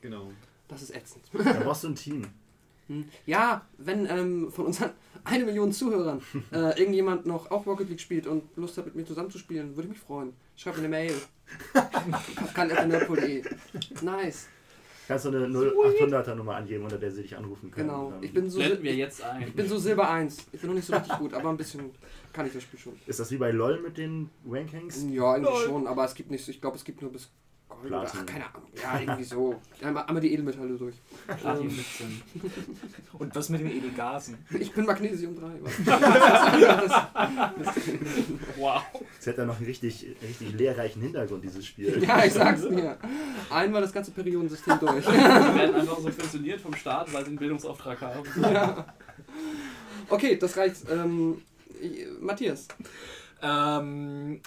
genau. 0.00 0.30
das 0.68 0.82
ist 0.82 0.94
ätzend. 0.94 1.24
Da 1.32 1.52
brauchst 1.54 1.84
du 1.84 1.88
ein 1.88 1.96
Team. 1.96 2.26
Hm. 2.86 3.08
Ja, 3.24 3.66
wenn 3.78 4.04
ähm, 4.04 4.50
von 4.52 4.66
unseren 4.66 4.90
eine 5.24 5.46
Million 5.46 5.72
Zuhörern 5.72 6.20
äh, 6.52 6.78
irgendjemand 6.78 7.24
noch 7.24 7.50
auch 7.50 7.66
Rocket 7.66 7.88
League 7.88 8.00
spielt 8.00 8.26
und 8.26 8.42
Lust 8.56 8.76
hat, 8.76 8.84
mit 8.84 8.94
mir 8.94 9.06
zusammenzuspielen, 9.06 9.70
würde 9.70 9.84
ich 9.84 9.94
mich 9.94 10.00
freuen. 10.00 10.34
Schreib 10.54 10.74
mir 10.74 10.80
eine 10.80 10.88
Mail. 10.90 11.14
Kafkan.nerdpool.de 11.72 13.42
Nice. 14.02 14.48
Kannst 15.06 15.24
du 15.26 15.28
eine 15.28 15.46
0800er 15.46 16.34
Nummer 16.34 16.56
angeben, 16.56 16.84
unter 16.84 16.98
der 16.98 17.10
sie 17.10 17.22
dich 17.22 17.36
anrufen 17.36 17.70
können. 17.70 17.88
Genau. 17.88 18.12
Ich 18.22 18.32
bin 18.32 18.48
so, 18.48 18.58
Blenden 18.58 18.82
wir 18.82 18.94
jetzt 18.94 19.22
ein. 19.22 19.42
ich 19.48 19.54
bin 19.54 19.68
so 19.68 19.78
Silber 19.78 20.10
1. 20.10 20.46
Ich 20.52 20.60
bin 20.60 20.70
noch 20.70 20.76
nicht 20.76 20.86
so 20.86 20.94
richtig 20.94 21.18
gut, 21.18 21.34
aber 21.34 21.50
ein 21.50 21.56
bisschen 21.56 21.90
kann 22.32 22.46
ich 22.46 22.52
das 22.52 22.62
Spiel 22.62 22.80
schon. 22.80 22.94
Ist 23.06 23.20
das 23.20 23.30
wie 23.30 23.36
bei 23.36 23.50
LOL 23.50 23.80
mit 23.80 23.98
den 23.98 24.30
Rankings? 24.48 25.04
Ja, 25.10 25.36
irgendwie 25.36 25.64
schon, 25.64 25.86
aber 25.86 26.04
es 26.04 26.14
gibt 26.14 26.30
nicht, 26.30 26.48
ich 26.48 26.60
glaube, 26.60 26.76
es 26.76 26.84
gibt 26.84 27.02
nur 27.02 27.12
bis 27.12 27.28
Gold 27.80 27.92
oder, 27.92 28.00
Platin. 28.00 28.20
ach, 28.22 28.26
keine 28.26 28.44
Ahnung. 28.46 28.62
Ja, 28.82 29.00
irgendwie 29.00 29.24
so. 29.24 29.60
Einmal, 29.82 30.04
einmal 30.04 30.20
die 30.20 30.32
Edelmetalle 30.32 30.76
durch. 30.76 30.94
Platin 31.26 31.62
Ähm, 31.62 31.70
17. 31.70 32.22
Und 33.18 33.34
was 33.34 33.48
mit 33.48 33.60
den 33.60 33.70
Edelgasen? 33.70 34.38
ich 34.58 34.72
bin 34.72 34.84
Magnesium 34.86 35.36
3. 35.38 35.46
Wow. 38.56 38.82
Es 39.20 39.26
hat 39.26 39.38
ja 39.38 39.44
noch 39.44 39.56
einen 39.56 39.66
richtig, 39.66 40.06
richtig 40.22 40.52
lehrreichen 40.54 41.02
Hintergrund, 41.02 41.44
dieses 41.44 41.66
Spiel. 41.66 42.02
ja, 42.02 42.24
ich 42.24 42.32
sag's 42.32 42.62
mir. 42.68 42.96
Einmal 43.50 43.82
das 43.82 43.92
ganze 43.92 44.10
Periodensystem 44.12 44.78
durch. 44.78 45.04
Die 45.04 45.12
werden 45.12 45.74
einfach 45.74 45.98
so 45.98 46.10
funktioniert 46.10 46.60
vom 46.60 46.74
Staat, 46.74 47.12
weil 47.12 47.24
sie 47.24 47.30
einen 47.30 47.38
Bildungsauftrag 47.38 48.00
haben. 48.00 48.22
ja. 48.40 48.86
Okay, 50.08 50.36
das 50.36 50.56
reicht. 50.56 50.88
Ähm, 50.90 51.42
Matthias. 52.20 52.68
Ähm, 53.42 54.40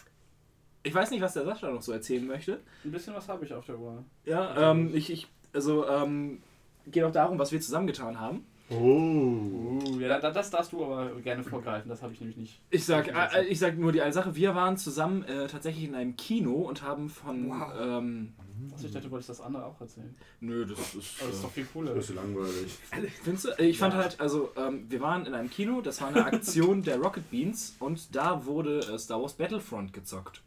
ich 0.87 0.93
weiß 0.93 1.11
nicht, 1.11 1.21
was 1.21 1.33
der 1.33 1.45
Sascha 1.45 1.69
noch 1.71 1.81
so 1.81 1.91
erzählen 1.91 2.25
möchte. 2.25 2.59
Ein 2.83 2.91
bisschen 2.91 3.13
was 3.13 3.27
habe 3.29 3.45
ich 3.45 3.53
auf 3.53 3.65
der 3.65 3.77
Uhr. 3.77 4.03
Ja, 4.25 4.71
ähm, 4.71 4.91
ich, 4.93 5.09
ich, 5.11 5.27
also, 5.53 5.87
ähm, 5.87 6.41
geht 6.87 7.03
auch 7.03 7.11
darum, 7.11 7.37
was 7.39 7.51
wir 7.51 7.59
zusammengetan 7.61 8.19
haben. 8.19 8.45
Oh. 8.69 8.73
Uh, 8.75 9.99
ja, 9.99 10.19
da- 10.19 10.29
das 10.31 10.49
darfst 10.49 10.73
du 10.73 10.83
aber 10.83 11.21
gerne 11.21 11.41
vorgreifen, 11.41 11.87
das 11.87 12.01
habe 12.01 12.11
ich 12.11 12.19
nämlich 12.19 12.35
nicht. 12.37 12.59
Ich 12.69 12.83
sag, 12.85 13.07
äh, 13.07 13.45
ich 13.45 13.59
sag 13.59 13.77
nur 13.77 13.93
die 13.93 14.01
eine 14.01 14.11
Sache. 14.11 14.35
Wir 14.35 14.55
waren 14.55 14.75
zusammen 14.75 15.23
äh, 15.23 15.47
tatsächlich 15.47 15.85
in 15.85 15.95
einem 15.95 16.17
Kino 16.17 16.51
und 16.53 16.81
haben 16.81 17.07
von. 17.09 17.49
Wow. 17.49 17.71
Ähm, 17.79 18.33
Also 18.73 18.87
ich 18.87 18.91
dachte, 18.91 19.05
du 19.07 19.11
wolltest 19.11 19.29
das 19.29 19.39
andere 19.39 19.65
auch 19.65 19.79
erzählen. 19.79 20.13
nö, 20.41 20.65
das 20.65 20.95
ist. 20.95 21.21
Aber 21.21 21.27
das 21.29 21.35
ist 21.37 21.39
Äh, 21.39 21.43
doch 21.43 21.51
viel 21.51 21.65
cooler. 21.71 21.93
Das 21.95 22.09
ist 22.09 22.15
langweilig. 22.15 22.77
findest 23.23 23.45
du? 23.45 23.63
Ich 23.63 23.77
fand 23.77 23.93
halt, 23.93 24.19
also, 24.19 24.49
ähm, 24.57 24.85
wir 24.89 24.99
waren 24.99 25.25
in 25.25 25.33
einem 25.33 25.49
Kino, 25.49 25.79
das 25.79 26.01
war 26.01 26.09
eine 26.09 26.25
Aktion 26.25 26.83
der 26.89 26.97
Rocket 26.97 27.29
Beans 27.31 27.77
und 27.79 28.13
da 28.17 28.45
wurde 28.45 28.79
äh, 28.79 28.97
Star 28.99 29.21
Wars 29.21 29.33
Battlefront 29.35 29.93
gezockt. 29.93 30.41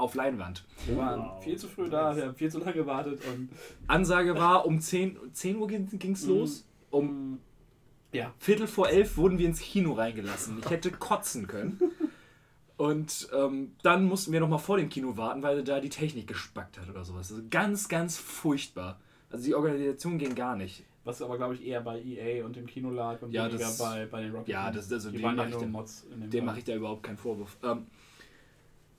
Auf 0.00 0.14
Leinwand. 0.14 0.64
Wir 0.86 0.96
waren 0.96 1.20
Wow. 1.20 1.44
viel 1.44 1.56
zu 1.58 1.68
früh 1.68 1.88
da, 1.88 2.16
wir 2.16 2.24
haben 2.26 2.34
viel 2.34 2.50
zu 2.50 2.58
lange 2.58 2.72
gewartet 2.72 3.20
und 3.32 3.50
Ansage 3.86 4.34
war, 4.34 4.66
um 4.66 4.80
10, 4.80 5.18
10 5.32 5.56
Uhr 5.58 5.68
ging 5.68 6.12
es 6.12 6.26
los. 6.26 6.66
Um 6.90 7.08
um. 7.08 7.38
Ja. 8.12 8.32
Viertel 8.38 8.66
vor 8.66 8.88
elf 8.88 9.16
wurden 9.16 9.38
wir 9.38 9.46
ins 9.46 9.60
Kino 9.60 9.92
reingelassen. 9.92 10.58
Ich 10.58 10.68
hätte 10.70 10.90
kotzen 10.90 11.46
können. 11.46 11.78
Und 12.76 13.28
ähm, 13.36 13.72
dann 13.82 14.06
mussten 14.06 14.32
wir 14.32 14.40
noch 14.40 14.48
mal 14.48 14.56
vor 14.58 14.78
dem 14.78 14.88
Kino 14.88 15.16
warten, 15.18 15.42
weil 15.42 15.62
da 15.62 15.80
die 15.80 15.90
Technik 15.90 16.26
gespackt 16.26 16.78
hat 16.80 16.88
oder 16.88 17.04
sowas. 17.04 17.30
Also 17.30 17.42
ganz, 17.50 17.88
ganz 17.88 18.16
furchtbar. 18.16 18.98
Also 19.30 19.44
die 19.44 19.54
Organisation 19.54 20.16
ging 20.18 20.34
gar 20.34 20.56
nicht. 20.56 20.82
Was 21.04 21.20
aber, 21.20 21.36
glaube 21.36 21.54
ich, 21.54 21.64
eher 21.66 21.82
bei 21.82 22.00
EA 22.02 22.44
und 22.44 22.56
dem 22.56 22.66
Kino 22.66 22.90
lag 22.90 23.20
und 23.22 23.32
Ja, 23.32 23.44
weniger 23.46 23.58
das- 23.66 23.78
bei, 23.78 24.06
bei 24.06 24.22
den 24.22 24.32
Rocket 24.32 24.48
ja, 24.48 24.70
das- 24.70 24.90
also 24.90 25.10
Die 25.10 25.18
dem 25.18 25.24
waren 25.24 25.36
ja 25.36 25.42
mach 25.42 25.48
ich 25.48 25.52
nur 25.54 25.62
den- 25.62 25.72
Mods 25.72 26.06
in 26.10 26.30
dem 26.30 26.44
mache 26.46 26.58
ich 26.58 26.64
da 26.64 26.74
überhaupt 26.74 27.02
keinen 27.02 27.16
Vorwurf. 27.18 27.56
Ähm, 27.62 27.86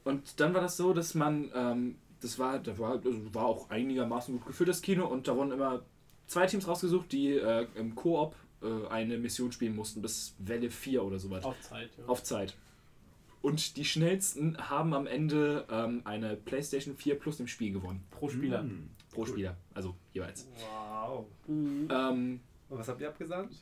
und 0.03 0.39
dann 0.39 0.53
war 0.53 0.61
das 0.61 0.77
so, 0.77 0.93
dass 0.93 1.13
man, 1.15 1.51
ähm, 1.53 1.95
das 2.21 2.39
war, 2.39 2.59
da 2.59 2.77
war, 2.77 2.93
also 2.93 3.33
war 3.33 3.45
auch 3.45 3.69
einigermaßen 3.69 4.35
gut 4.35 4.45
gefüllt, 4.45 4.69
das 4.69 4.81
Kino, 4.81 5.05
und 5.07 5.27
da 5.27 5.35
wurden 5.35 5.51
immer 5.51 5.81
zwei 6.27 6.45
Teams 6.45 6.67
rausgesucht, 6.67 7.11
die 7.11 7.33
äh, 7.33 7.67
im 7.75 7.95
Koop 7.95 8.35
äh, 8.61 8.87
eine 8.87 9.17
Mission 9.17 9.51
spielen 9.51 9.75
mussten, 9.75 10.01
bis 10.01 10.35
Welle 10.39 10.69
4 10.69 11.03
oder 11.03 11.19
sowas. 11.19 11.43
Auf 11.43 11.59
Zeit, 11.61 11.89
ja. 11.97 12.05
Auf 12.05 12.23
Zeit. 12.23 12.55
Und 13.41 13.75
die 13.77 13.85
schnellsten 13.85 14.57
haben 14.69 14.93
am 14.93 15.07
Ende 15.07 15.65
ähm, 15.71 16.01
eine 16.05 16.35
PlayStation 16.35 16.95
4 16.95 17.19
Plus 17.19 17.39
im 17.39 17.47
Spiel 17.47 17.73
gewonnen. 17.73 18.03
Pro 18.11 18.29
Spieler. 18.29 18.61
Hm. 18.61 18.89
Pro 19.11 19.25
Spieler. 19.25 19.57
Also 19.73 19.95
jeweils. 20.13 20.47
Wow. 20.59 21.25
Mhm. 21.47 21.87
Ähm, 21.91 22.39
Und 22.69 22.77
was 22.77 22.87
habt 22.87 23.01
ihr 23.01 23.09
abgesagt? 23.09 23.55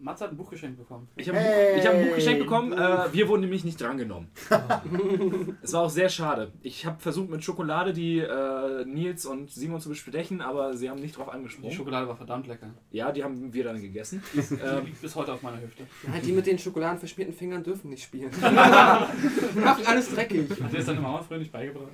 Mats 0.00 0.20
hat 0.22 0.30
ein 0.30 0.36
Buch 0.36 0.50
geschenkt 0.50 0.78
bekommen. 0.78 1.08
Ich 1.16 1.28
habe 1.28 1.38
Hey. 1.38 1.78
ich 1.78 1.86
hab 1.86 1.94
ein 1.94 2.06
Buch 2.08 2.14
geschenkt 2.14 2.40
bekommen. 2.40 2.72
Äh, 2.72 3.12
wir 3.12 3.28
wurden 3.28 3.42
nämlich 3.42 3.64
nicht 3.64 3.80
drangenommen. 3.80 4.28
Es 5.62 5.72
war 5.72 5.82
auch 5.82 5.90
sehr 5.90 6.08
schade. 6.08 6.52
Ich 6.62 6.86
habe 6.86 6.98
versucht 7.00 7.28
mit 7.30 7.44
Schokolade 7.44 7.92
die 7.92 8.18
äh, 8.18 8.84
Nils 8.86 9.26
und 9.26 9.50
Simon 9.50 9.80
zu 9.80 9.88
bestechen, 9.90 10.40
aber 10.40 10.74
sie 10.76 10.88
haben 10.88 11.00
nicht 11.00 11.16
drauf 11.18 11.28
Die 11.30 11.34
angesprochen. 11.36 11.72
Schokolade 11.72 12.08
war 12.08 12.16
verdammt 12.16 12.46
lecker. 12.46 12.70
Ja, 12.90 13.12
die 13.12 13.22
haben 13.22 13.52
wir 13.52 13.64
dann 13.64 13.80
gegessen. 13.80 14.22
Die 14.32 14.38
ähm, 14.54 14.86
liegt 14.86 15.00
bis 15.02 15.14
heute 15.14 15.32
auf 15.34 15.42
meiner 15.42 15.60
Hüfte. 15.60 15.84
Ja, 16.06 16.20
die 16.24 16.32
mit 16.32 16.46
den 16.46 16.58
schokoladenverschmierten 16.58 17.34
Fingern 17.34 17.62
dürfen 17.62 17.90
nicht 17.90 18.02
spielen. 18.02 18.30
Macht 18.40 19.86
alles 19.86 20.10
dreckig. 20.14 20.50
Hat 20.62 20.72
dir 20.72 20.76
das 20.78 20.86
deine 20.86 21.00
Mama 21.00 21.22
früher 21.22 21.38
nicht 21.38 21.52
beigebracht? 21.52 21.88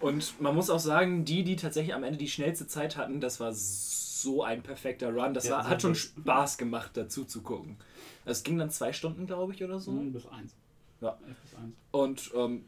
und 0.00 0.40
man 0.40 0.54
muss 0.54 0.70
auch 0.70 0.78
sagen, 0.80 1.24
die, 1.24 1.44
die 1.44 1.56
tatsächlich 1.56 1.94
am 1.94 2.02
Ende 2.04 2.18
die 2.18 2.28
schnellste 2.28 2.66
Zeit 2.66 2.96
hatten, 2.96 3.20
das 3.20 3.40
war 3.40 3.52
so 3.52 4.05
ein 4.42 4.62
perfekter 4.62 5.12
Run. 5.12 5.34
Das 5.34 5.46
Ja, 5.48 5.56
war, 5.58 5.68
hat 5.68 5.82
schon. 5.82 5.94
Spaß 5.94 6.58
gemacht, 6.58 6.92
dazu 6.94 7.24
zu 7.24 7.42
gucken. 7.42 7.76
Es 8.24 8.42
ging 8.42 8.58
dann 8.58 8.70
zwei 8.70 8.92
Stunden, 8.92 9.26
glaube 9.26 9.52
ich, 9.54 9.62
oder 9.62 9.78
so. 9.80 9.92
Mhm, 9.92 10.12
bis 10.12 10.26
eins. 10.26 10.54
Ja. 11.00 11.18
Bis 11.42 11.54
eins. 11.54 11.74
Und 11.92 12.30
ähm, 12.34 12.64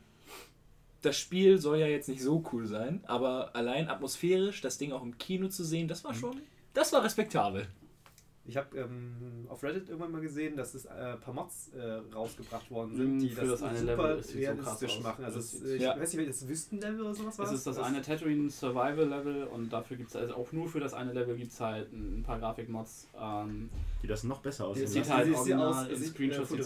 das 1.02 1.16
Spiel 1.16 1.58
soll 1.58 1.78
ja 1.78 1.86
jetzt 1.86 2.08
nicht 2.08 2.22
so 2.22 2.44
cool 2.52 2.66
sein, 2.66 3.02
aber 3.06 3.54
allein 3.54 3.88
atmosphärisch, 3.88 4.60
das 4.60 4.78
Ding 4.78 4.92
auch 4.92 5.02
im 5.02 5.16
Kino 5.18 5.48
zu 5.48 5.64
sehen, 5.64 5.88
das 5.88 6.04
war 6.04 6.12
Mhm. 6.12 6.16
schon, 6.18 6.42
das 6.74 6.92
war 6.92 7.04
respektabel. 7.04 7.68
Ich 8.48 8.56
habe 8.56 8.78
ähm, 8.78 9.46
auf 9.50 9.62
Reddit 9.62 9.88
irgendwann 9.90 10.10
mal 10.10 10.22
gesehen, 10.22 10.56
dass 10.56 10.72
es 10.72 10.86
äh, 10.86 10.88
ein 10.88 11.20
paar 11.20 11.34
Mods 11.34 11.70
äh, 11.76 12.00
rausgebracht 12.14 12.70
worden 12.70 12.96
sind, 12.96 13.16
Mm, 13.16 13.20
die 13.20 13.28
für 13.28 13.42
das, 13.42 13.60
das 13.60 13.62
eine 13.68 13.78
super 13.80 13.92
Level, 13.96 14.16
das 14.16 14.28
so 14.32 14.38
realistisch 14.38 14.96
aus. 14.96 15.02
machen. 15.02 15.24
Also 15.26 15.36
Das 15.38 15.52
es, 15.52 15.60
sieht- 15.60 15.76
ich 15.76 15.82
Ja. 15.82 15.90
weiß 16.00 16.08
nicht, 16.12 16.16
welches 16.18 16.48
Wüstenlevel 16.48 17.00
oder 17.02 17.14
sowas 17.14 17.38
war 17.38 17.44
Es 17.46 17.52
ist 17.52 17.66
das 17.66 17.78
eine 17.78 18.00
Tatooine 18.00 18.48
Survival 18.48 19.06
Level 19.06 19.44
und 19.44 19.70
dafür 19.70 19.98
gibt 19.98 20.08
es 20.08 20.16
also 20.16 20.34
auch 20.34 20.50
nur 20.52 20.66
für 20.66 20.80
das 20.80 20.94
eine 20.94 21.12
Level 21.12 21.36
gibt 21.36 21.52
es 21.52 21.60
halt 21.60 21.92
ein 21.92 22.22
paar 22.24 22.38
Grafikmods. 22.38 23.08
Ähm, 23.20 23.68
Die 24.02 24.06
das 24.06 24.24
noch 24.24 24.40
besser 24.40 24.66
aussehen. 24.68 24.84
es 24.86 24.92
sieht 24.94 25.10
halt 25.10 25.26
sieht 25.26 25.36
original 25.36 25.66
aus- 25.68 25.86
in 25.88 26.02
äh, 26.02 26.06
Screenshots 26.06 26.48
sieht, 26.48 26.64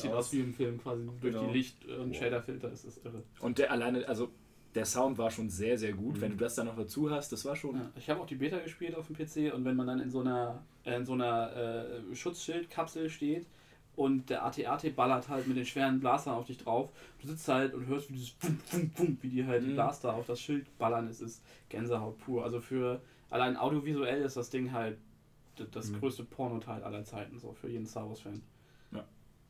sieht 0.00 0.12
aus. 0.12 0.32
wie 0.32 0.40
im 0.40 0.54
Film 0.54 0.80
quasi 0.80 1.04
durch 1.20 1.20
Genau. 1.34 1.48
die 1.48 1.58
Licht- 1.58 1.84
und 1.86 2.10
Wow. 2.10 2.16
Shaderfilter. 2.16 2.70
Es 2.72 2.84
ist 2.84 3.04
irre. 3.04 3.24
Und 3.40 3.58
der 3.58 3.72
alleine, 3.72 4.06
also 4.08 4.28
der 4.74 4.84
Sound 4.84 5.18
war 5.18 5.30
schon 5.30 5.48
sehr, 5.50 5.78
sehr 5.78 5.92
gut. 5.92 6.16
Mhm. 6.16 6.20
Wenn 6.20 6.30
du 6.32 6.36
das 6.38 6.54
dann 6.56 6.66
noch 6.66 6.76
dazu 6.76 7.10
hast, 7.10 7.30
das 7.32 7.44
war 7.44 7.54
schon. 7.56 7.76
Ja, 7.76 7.90
ich 7.96 8.10
habe 8.10 8.20
auch 8.20 8.26
die 8.26 8.34
Beta 8.36 8.58
gespielt 8.58 8.94
auf 8.96 9.06
dem 9.06 9.16
PC 9.16 9.54
und 9.54 9.64
wenn 9.64 9.76
man 9.76 9.86
dann 9.86 10.00
in 10.00 10.10
so 10.10 10.20
einer, 10.20 10.62
äh, 10.84 10.96
in 10.96 11.04
so 11.06 11.12
einer 11.12 11.54
äh, 11.56 12.14
Schutzschildkapsel 12.14 13.08
steht 13.08 13.46
und 13.96 14.28
der 14.30 14.44
AT-AT 14.44 14.96
ballert 14.96 15.28
halt 15.28 15.46
mit 15.46 15.56
den 15.56 15.64
schweren 15.64 16.00
Blastern 16.00 16.34
auf 16.34 16.46
dich 16.46 16.58
drauf, 16.58 16.90
du 17.22 17.28
sitzt 17.28 17.46
halt 17.46 17.72
und 17.74 17.86
hörst, 17.86 18.08
wie 18.10 18.14
dieses 18.14 18.30
Pum, 18.32 18.58
Pum, 18.70 18.90
Pum, 18.90 19.18
wie 19.22 19.28
die 19.28 19.46
halt 19.46 19.62
die 19.62 19.68
Mhm. 19.68 19.74
Blaster 19.74 20.12
auf 20.14 20.26
das 20.26 20.40
Schild 20.40 20.76
ballern, 20.78 21.06
es 21.06 21.20
ist 21.20 21.42
Gänsehaut 21.68 22.18
pur. 22.18 22.42
Also 22.44 22.60
für 22.60 23.00
allein 23.30 23.56
audiovisuell 23.56 24.22
ist 24.22 24.36
das 24.36 24.50
Ding 24.50 24.72
halt 24.72 24.98
das 25.70 25.90
Mhm. 25.90 26.00
größte 26.00 26.24
Pornoteil 26.24 26.82
aller 26.82 27.04
Zeiten, 27.04 27.38
so 27.38 27.52
für 27.52 27.68
jeden 27.68 27.86
Star 27.86 28.08
Wars-Fan. 28.08 28.42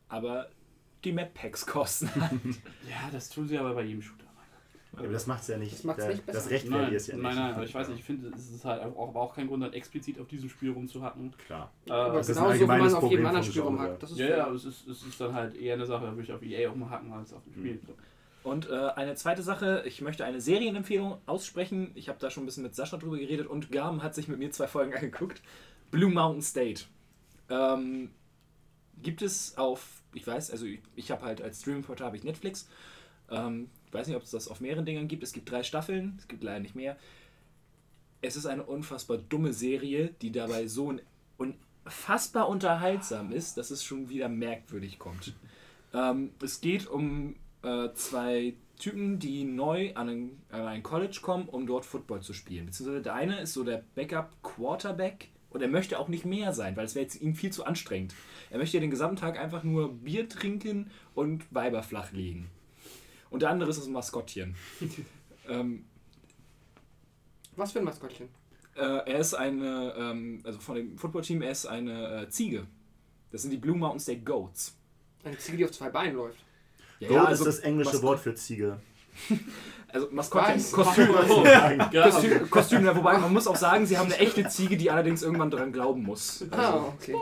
Aber 0.09 0.49
die 1.03 1.13
Map 1.13 1.33
Packs 1.35 1.67
kosten. 1.67 2.09
Ja, 2.89 3.11
das 3.11 3.31
tun 3.31 3.49
sie 3.49 3.57
aber 3.59 3.75
bei 3.75 3.83
jedem 3.83 4.03
Shooter. 4.03 4.24
Ja, 4.97 5.05
aber 5.05 5.13
das 5.13 5.27
macht 5.27 5.43
es 5.43 5.49
ja 5.49 5.57
nicht. 5.59 5.73
Das 5.73 5.85
macht's 5.85 6.07
nicht 6.07 6.27
besser. 6.27 6.39
Das 6.39 6.51
rechtfertigt 6.51 6.71
Nein, 6.89 6.95
es 6.95 7.07
ja 7.07 7.15
nicht. 7.15 7.23
nein, 7.23 7.37
nein, 7.37 7.55
aber 7.55 7.65
ich 7.65 7.75
weiß 7.75 7.89
nicht, 7.89 7.99
ich 8.01 8.05
finde, 8.05 8.29
es 8.35 8.51
ist 8.51 8.65
halt 8.65 8.83
auch, 8.83 9.09
aber 9.09 9.21
auch 9.21 9.35
kein 9.35 9.49
Grund, 9.49 9.63
halt 9.63 9.75
explizit 9.75 10.19
auf 10.21 10.29
diesem 10.29 10.49
Spiel 10.49 10.71
rumzuhacken. 10.73 11.33
Klar. 11.47 11.73
Äh, 11.87 11.93
Aber 11.93 12.19
das 12.19 12.27
genauso, 12.29 12.61
wie 12.61 12.65
man 12.67 12.81
auf 12.83 12.93
Problem 12.93 13.11
jedem 13.11 13.27
anderen 13.27 13.45
Spiel 13.45 13.63
rumhackt. 13.63 14.03
Das 14.03 14.11
ist 14.11 14.19
Ja, 14.19 14.29
ja, 14.29 14.51
es 14.53 14.65
ist, 14.65 14.87
es 14.89 15.03
ist 15.03 15.21
dann 15.21 15.35
halt 15.35 15.55
eher 15.57 15.75
eine 15.75 15.87
Sache, 15.87 16.05
da 16.07 16.13
würde 16.13 16.23
ich 16.23 16.33
auf 16.33 16.43
EA 16.43 16.71
auch 16.71 16.75
mal 16.77 16.91
hacken 16.91 17.13
als 17.13 17.33
auf 17.33 17.43
dem 17.45 17.53
Spiel. 17.55 17.81
Und 18.45 18.69
äh, 18.69 18.89
eine 18.95 19.15
zweite 19.15 19.43
Sache, 19.43 19.83
ich 19.87 20.03
möchte 20.03 20.25
eine 20.25 20.41
Serienempfehlung 20.41 21.17
aussprechen. 21.25 21.93
Ich 21.95 22.11
habe 22.11 22.19
da 22.21 22.31
schon 22.31 22.43
ein 22.43 22.47
bisschen 22.47 22.63
mit 22.63 22.75
Sascha 22.75 22.99
drüber 22.99 23.17
geredet 23.17 23.47
und 23.47 23.73
Garm 23.73 24.03
hat 24.03 24.15
sich 24.15 24.29
mit 24.29 24.39
mir 24.39 24.51
zwei 24.51 24.67
Folgen 24.67 24.93
angeguckt. 24.95 25.41
Blue 25.91 26.11
Mountain 26.11 26.43
State. 26.43 26.85
Ähm, 27.49 28.11
gibt 29.03 29.23
es 29.23 29.57
auf, 29.57 30.03
ich 30.13 30.27
weiß, 30.27 30.51
also 30.51 30.67
ich, 30.67 30.81
ich 30.95 31.11
habe 31.11 31.25
halt 31.25 31.41
als 31.41 31.61
Streaming-Portal 31.63 32.07
habe 32.07 32.17
ich 32.17 32.25
Netflix. 32.25 32.69
Ähm, 33.31 33.71
weiß 33.95 34.09
nicht, 34.09 34.17
ob 34.17 34.23
es 34.25 34.31
das 34.31 34.49
auf 34.49 34.61
mehreren 34.61 34.85
Dingern 34.85 35.09
gibt. 35.09 35.23
Es 35.23 35.33
gibt 35.33 35.51
drei 35.51 35.63
Staffeln, 35.63 36.17
es 36.19 36.29
gibt 36.29 36.43
leider 36.43 36.61
nicht 36.61 36.75
mehr. 36.75 36.97
Es 38.21 38.37
ist 38.37 38.47
eine 38.47 38.63
unfassbar 38.63 39.19
dumme 39.19 39.53
Serie, 39.53 40.15
die 40.23 40.33
dabei 40.33 40.67
so 40.67 40.87
un- 40.89 41.01
unfassbar 41.37 42.49
unterhaltsam 42.49 43.33
ist, 43.33 43.57
dass 43.57 43.71
es 43.71 43.85
schon 43.85 44.09
wieder 44.09 44.29
merkwürdig 44.29 44.99
kommt. 44.99 45.35
Ähm, 45.93 46.31
es 46.43 46.61
geht 46.61 46.87
um 46.87 47.37
äh, 47.63 47.91
zwei 47.95 48.55
Typen, 48.79 49.19
die 49.19 49.45
neu 49.45 49.95
an 49.95 50.09
ein, 50.09 50.43
an 50.51 50.67
ein 50.67 50.83
College 50.83 51.19
kommen, 51.23 51.49
um 51.49 51.67
dort 51.67 51.85
Football 51.85 52.23
zu 52.23 52.33
spielen. 52.33 52.67
Beziehungsweise 52.67 53.03
der 53.03 53.15
eine 53.15 53.41
ist 53.41 53.53
so 53.53 53.63
der 53.63 53.85
Backup-Quarterback 53.95 55.29
und 55.51 55.63
er 55.63 55.69
möchte 55.69 55.99
auch 55.99 56.09
nicht 56.09 56.25
mehr 56.25 56.53
sein, 56.53 56.77
weil 56.77 56.87
es 56.87 56.97
wäre 56.97 57.07
ihm 57.21 57.35
viel 57.37 57.53
zu 57.53 57.65
anstrengend. 57.65 58.15
Er 58.51 58.59
möchte 58.59 58.77
ja 58.77 58.81
den 58.81 58.91
gesamten 58.91 59.17
Tag 59.17 59.39
einfach 59.39 59.63
nur 59.63 59.93
Bier 59.93 60.29
trinken 60.29 60.91
und 61.15 61.45
Weiber 61.55 61.83
flachlegen. 61.83 62.47
Und 63.35 63.41
der 63.43 63.51
andere 63.51 63.69
ist 63.71 63.81
das 63.81 63.89
Maskottchen. 63.89 64.55
ähm, 65.49 65.85
Was 67.57 67.73
für 67.73 67.81
ein 67.81 67.85
Maskottchen? 67.85 68.29
äh, 68.77 68.81
er 68.81 69.19
ist 69.19 69.35
eine, 69.35 69.93
ähm, 69.99 70.41
also 70.45 70.59
von 70.61 70.77
dem 70.77 70.97
Footballteam, 70.99 71.43
er 71.43 71.51
ist 71.51 71.67
eine 71.67 72.23
äh, 72.23 72.29
Ziege. 72.29 72.67
Das 73.33 73.43
sind 73.43 73.51
die 73.51 73.57
Blue 73.57 73.77
Mountain 73.77 73.99
State 74.01 74.21
Goats. 74.21 74.77
Eine 75.25 75.37
Ziege, 75.39 75.57
die 75.59 75.65
auf 75.65 75.73
zwei 75.73 75.91
Beinen 75.91 76.15
läuft. 76.17 76.39
Ja, 77.01 77.09
Goat 77.09 77.27
also 77.27 77.45
ist 77.45 77.59
das 77.59 77.65
englische 77.65 77.91
Maskott- 77.97 78.03
Wort 78.03 78.21
für 78.21 78.35
Ziege. 78.37 78.81
Also 79.89 80.09
Maskottchen, 80.11 80.57
Was? 80.57 80.73
Kostüm, 80.73 81.09
Ja, 81.93 82.11
Kostüm, 82.11 82.51
Kostüm, 82.51 82.85
ja, 82.85 82.97
wobei 82.97 83.17
man 83.17 83.33
muss 83.33 83.47
auch 83.47 83.55
sagen, 83.55 83.87
sie 83.87 83.97
haben 83.97 84.07
eine 84.07 84.19
echte 84.19 84.49
Ziege, 84.49 84.77
die 84.77 84.91
allerdings 84.91 85.23
irgendwann 85.23 85.53
dran 85.53 85.73
glauben 85.73 86.03
muss. 86.03 86.45
Ah, 86.51 86.57
Also, 86.73 86.79
okay. 86.99 87.13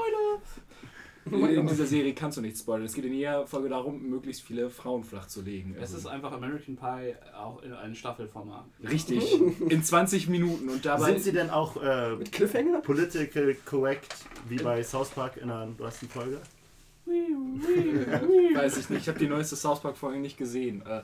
In 1.24 1.66
dieser 1.68 1.86
Serie 1.86 2.14
kannst 2.14 2.36
du 2.38 2.40
nicht 2.42 2.56
spoilern. 2.58 2.84
Es 2.84 2.94
geht 2.94 3.04
in 3.04 3.14
jeder 3.14 3.46
Folge 3.46 3.68
darum, 3.68 4.02
möglichst 4.08 4.42
viele 4.42 4.70
Frauen 4.70 5.04
flach 5.04 5.26
zu 5.28 5.40
legen. 5.42 5.74
Es 5.76 5.82
Also, 5.82 5.98
ist 5.98 6.06
einfach 6.06 6.32
American 6.32 6.76
Pie 6.76 7.14
auch 7.36 7.62
in 7.62 7.72
einem 7.72 7.94
Staffelformat. 7.94 8.64
richtig. 8.90 9.40
In 9.70 9.82
20 9.84 10.28
Minuten 10.28 10.68
und 10.68 10.84
dabei. 10.84 11.12
Sind 11.12 11.22
sie 11.22 11.32
denn 11.32 11.50
auch 11.50 11.80
äh, 11.82 12.16
Mit 12.16 12.32
Cliffhanger? 12.32 12.80
political 12.80 13.54
correct 13.64 14.14
wie 14.48 14.56
bei 14.56 14.82
South 14.82 15.10
Park 15.10 15.36
in 15.36 15.48
der 15.48 15.68
neuesten 15.78 16.08
Folge? 16.08 16.40
Weiß 18.54 18.76
ich 18.78 18.90
nicht, 18.90 19.02
ich 19.02 19.08
habe 19.08 19.18
die 19.18 19.28
neueste 19.28 19.56
South 19.56 19.80
Park 19.80 19.96
Folge 19.96 20.18
nicht 20.18 20.36
gesehen. 20.36 20.82
Äh, 20.86 21.02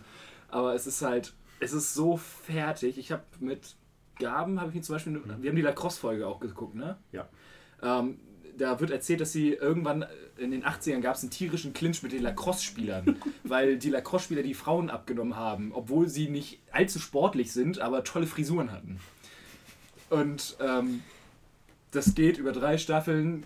aber 0.48 0.74
es 0.74 0.86
ist 0.86 1.02
halt, 1.02 1.32
es 1.60 1.72
ist 1.72 1.94
so 1.94 2.16
fertig. 2.16 2.98
Ich 2.98 3.12
habe 3.12 3.22
mit 3.40 3.76
Gaben, 4.18 4.60
habe 4.60 4.70
ich 4.70 4.76
mir 4.76 4.82
zum 4.82 4.94
Beispiel, 4.96 5.20
wir 5.40 5.50
haben 5.50 5.56
die 5.56 5.62
Lacrosse-Folge 5.62 6.26
auch 6.26 6.40
geguckt, 6.40 6.74
ne? 6.74 6.96
Ja. 7.12 7.28
Ähm, 7.82 8.18
da 8.58 8.80
wird 8.80 8.90
erzählt, 8.90 9.20
dass 9.20 9.32
sie 9.32 9.52
irgendwann 9.52 10.04
in 10.36 10.50
den 10.50 10.64
80ern 10.64 11.00
gab 11.00 11.16
es 11.16 11.22
einen 11.22 11.30
tierischen 11.30 11.72
Clinch 11.72 12.02
mit 12.02 12.12
den 12.12 12.22
Lacrosse-Spielern, 12.22 13.16
weil 13.44 13.78
die 13.78 13.90
Lacrosse-Spieler 13.90 14.42
die 14.42 14.54
Frauen 14.54 14.90
abgenommen 14.90 15.36
haben, 15.36 15.72
obwohl 15.72 16.08
sie 16.08 16.28
nicht 16.28 16.60
allzu 16.70 16.98
sportlich 16.98 17.52
sind, 17.52 17.80
aber 17.80 18.04
tolle 18.04 18.26
Frisuren 18.26 18.72
hatten. 18.72 19.00
Und 20.10 20.56
ähm, 20.60 21.02
das 21.90 22.14
geht 22.14 22.38
über 22.38 22.52
drei 22.52 22.78
Staffeln, 22.78 23.44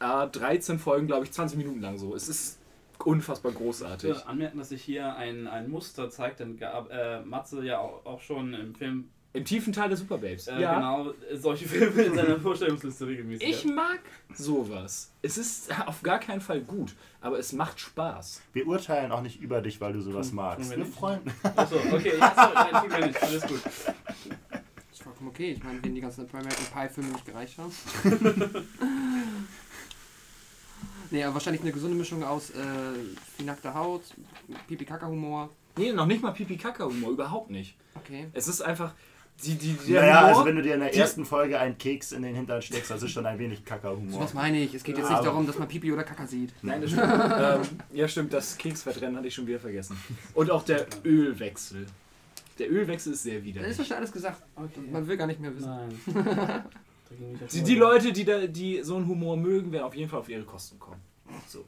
äh, 0.00 0.26
13 0.26 0.78
Folgen, 0.78 1.06
glaube 1.06 1.24
ich, 1.24 1.32
20 1.32 1.58
Minuten 1.58 1.80
lang 1.80 1.98
so. 1.98 2.14
Es 2.14 2.28
ist 2.28 2.58
unfassbar 3.04 3.52
großartig. 3.52 4.10
Ich 4.10 4.26
anmerken, 4.26 4.58
dass 4.58 4.70
sich 4.70 4.82
hier 4.82 5.16
ein, 5.16 5.46
ein 5.46 5.70
Muster 5.70 6.10
zeigt, 6.10 6.40
denn 6.40 6.58
gab 6.58 6.90
äh, 6.90 7.20
Matze 7.20 7.64
ja 7.64 7.78
auch, 7.78 8.04
auch 8.06 8.20
schon 8.20 8.54
im 8.54 8.74
Film 8.74 9.10
Im 9.34 9.44
tiefen 9.44 9.72
Teil 9.72 9.88
der 9.88 9.98
Superbabes. 9.98 10.46
äh, 10.46 10.54
genau 10.54 11.10
äh, 11.10 11.36
solche 11.36 11.66
Filme 11.66 12.02
in 12.02 12.14
seiner 12.14 12.38
Vorstellungsliste 12.38 13.04
regelmäßig. 13.08 13.48
Ich 13.48 13.64
hat. 13.64 13.74
mag 13.74 13.98
sowas. 14.32 15.10
Es 15.22 15.36
ist 15.36 15.76
auf 15.88 16.02
gar 16.02 16.20
keinen 16.20 16.40
Fall 16.40 16.60
gut, 16.60 16.94
aber 17.20 17.36
es 17.40 17.52
macht 17.52 17.80
Spaß. 17.80 18.42
Wir 18.52 18.64
urteilen 18.68 19.10
auch 19.10 19.22
nicht 19.22 19.40
über 19.40 19.60
dich, 19.60 19.80
weil 19.80 19.92
du 19.92 20.02
sowas 20.02 20.30
magst. 20.30 20.70
wir 20.70 20.76
Wir 20.76 20.86
freuen 20.86 21.20
Achso, 21.56 21.74
okay, 21.92 22.12
jetzt 22.12 22.20
nein, 22.20 22.82
tun 22.82 22.90
wir 22.90 23.06
nicht, 23.08 23.20
alles 23.20 23.42
gut. 23.42 23.60
Das 23.64 23.74
ist 24.92 25.02
vollkommen 25.02 25.30
okay. 25.30 25.50
Ich 25.50 25.64
meine, 25.64 25.82
wenn 25.82 25.96
die 25.96 26.00
ganzen 26.00 26.28
American 26.30 26.66
Pie-Filme 26.72 27.10
nicht 27.10 27.26
gereicht 27.26 27.58
haben. 27.58 27.72
nee, 31.10 31.24
aber 31.24 31.34
wahrscheinlich 31.34 31.62
eine 31.62 31.72
gesunde 31.72 31.96
Mischung 31.96 32.22
aus 32.22 32.50
äh, 32.50 32.54
viel 33.36 33.46
nackter 33.46 33.74
Haut, 33.74 34.02
Pipi-Kaka-Humor. 34.68 35.50
Nee, 35.76 35.92
noch 35.92 36.06
nicht 36.06 36.22
mal 36.22 36.30
Pipi-Kaka-Humor, 36.30 37.10
überhaupt 37.10 37.50
nicht. 37.50 37.74
Okay. 37.96 38.28
Es 38.32 38.46
ist 38.46 38.62
einfach. 38.62 38.94
Die, 39.42 39.56
die, 39.56 39.74
der 39.92 40.00
Naja, 40.02 40.14
Humor, 40.20 40.28
also 40.28 40.44
wenn 40.46 40.56
du 40.56 40.62
dir 40.62 40.74
in 40.74 40.80
der 40.80 40.90
die- 40.90 40.98
ersten 40.98 41.24
Folge 41.24 41.58
einen 41.58 41.76
Keks 41.76 42.12
in 42.12 42.22
den 42.22 42.34
Hintern 42.34 42.62
steckst, 42.62 42.90
das 42.90 43.02
ist 43.02 43.10
schon 43.10 43.26
ein 43.26 43.38
wenig 43.38 43.64
Kackerhumor. 43.64 44.20
was 44.20 44.32
meine 44.32 44.60
ich. 44.60 44.72
Es 44.74 44.84
geht 44.84 44.96
jetzt 44.96 45.08
Ja, 45.10 45.16
nicht 45.16 45.26
darum, 45.26 45.46
dass 45.46 45.58
man 45.58 45.66
Pipi 45.68 45.92
oder 45.92 46.04
Kaka 46.04 46.26
sieht. 46.26 46.52
Nein, 46.62 46.80
das 46.80 46.90
stimmt. 46.92 47.12
ähm, 47.12 47.60
ja, 47.92 48.08
stimmt, 48.08 48.32
das 48.32 48.56
Kekswettrennen 48.56 49.16
hatte 49.16 49.26
ich 49.28 49.34
schon 49.34 49.46
wieder 49.46 49.58
vergessen. 49.58 49.98
Und 50.34 50.50
auch 50.50 50.62
der 50.62 50.86
Ölwechsel. 51.04 51.86
Der 52.58 52.70
Ölwechsel 52.70 53.12
ist 53.12 53.24
sehr 53.24 53.34
Da 53.34 53.38
ist 53.40 53.44
widerlich. 53.46 53.76
doch 53.76 53.84
schon 53.84 53.96
alles 53.96 54.12
gesagt. 54.12 54.40
Okay. 54.54 54.80
Man 54.90 55.06
will 55.08 55.16
gar 55.16 55.26
nicht 55.26 55.40
mehr 55.40 55.54
wissen. 55.54 55.68
Nein. 55.68 56.64
Das 57.38 57.52
Die, 57.52 57.62
die. 57.62 57.76
Leute, 57.76 58.12
die, 58.12 58.24
da, 58.24 58.44
die 58.48 58.82
so 58.82 58.96
einen 58.96 59.06
Humor 59.06 59.36
mögen, 59.36 59.70
werden 59.70 59.84
auf 59.84 59.94
jeden 59.94 60.10
Fall 60.10 60.18
auf 60.18 60.28
ihre 60.28 60.42
Kosten 60.42 60.80
kommen. 60.80 61.00
So. 61.46 61.64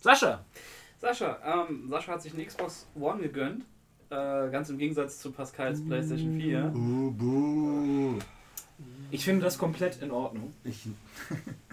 Sascha! 0.00 0.44
Sascha, 1.00 1.66
ähm, 1.68 1.88
Sascha 1.90 2.12
hat 2.12 2.22
sich 2.22 2.32
eine 2.34 2.44
Xbox 2.44 2.86
One 2.94 3.22
gegönnt. 3.22 3.64
Äh, 4.10 4.50
ganz 4.50 4.68
im 4.68 4.78
Gegensatz 4.78 5.20
zu 5.20 5.30
Pascals 5.30 5.84
PlayStation 5.84 6.34
4. 6.40 6.72
Uh, 6.74 7.10
buh. 7.12 8.18
Ich 9.12 9.24
finde 9.24 9.44
das 9.44 9.56
komplett 9.56 10.02
in 10.02 10.10
Ordnung. 10.10 10.52
Ich, 10.64 10.88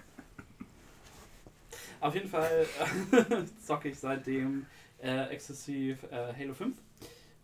Auf 1.99 2.13
jeden 2.13 2.29
Fall 2.29 2.67
äh, 3.11 3.43
zocke 3.65 3.89
ich 3.89 3.97
seitdem 3.97 4.67
äh, 5.01 5.29
exzessiv 5.29 6.03
äh, 6.11 6.31
Halo 6.37 6.53
5, 6.53 6.77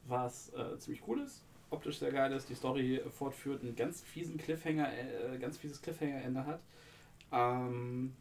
was 0.08 0.54
äh, 0.54 0.78
ziemlich 0.78 1.02
cool 1.08 1.22
ist, 1.22 1.42
optisch 1.72 1.98
sehr 1.98 2.12
geil 2.12 2.32
ist, 2.32 2.50
die 2.50 2.56
Story 2.56 3.02
fortführt, 3.18 3.64
einen 3.64 3.76
ganz 3.76 4.02
fiesen 4.02 4.38
Cliffhanger, 4.38 4.90
äh, 4.94 5.38
ganz 5.40 5.58
fieses 5.58 5.82
Cliffhanger-Ende 5.82 6.46
hat, 6.46 6.60
ähm, 7.32 8.14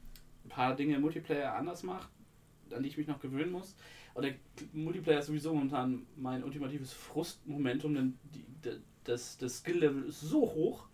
ein 0.44 0.48
paar 0.48 0.74
Dinge 0.74 0.94
im 0.94 1.02
Multiplayer 1.02 1.54
anders 1.54 1.82
macht, 1.82 2.08
an 2.70 2.82
die 2.82 2.88
ich 2.88 2.96
mich 2.96 3.08
noch 3.08 3.20
gewöhnen 3.20 3.52
muss. 3.52 3.76
Der 4.20 4.34
Multiplayer 4.72 5.20
ist 5.20 5.26
sowieso 5.26 5.54
momentan 5.54 6.06
mein 6.16 6.44
ultimatives 6.44 6.92
Frustmomentum, 6.92 7.94
denn 7.94 8.18
die, 8.34 8.44
das, 9.04 9.38
das 9.38 9.58
Skill-Level 9.58 10.04
ist 10.04 10.20
so 10.20 10.42
hoch 10.42 10.86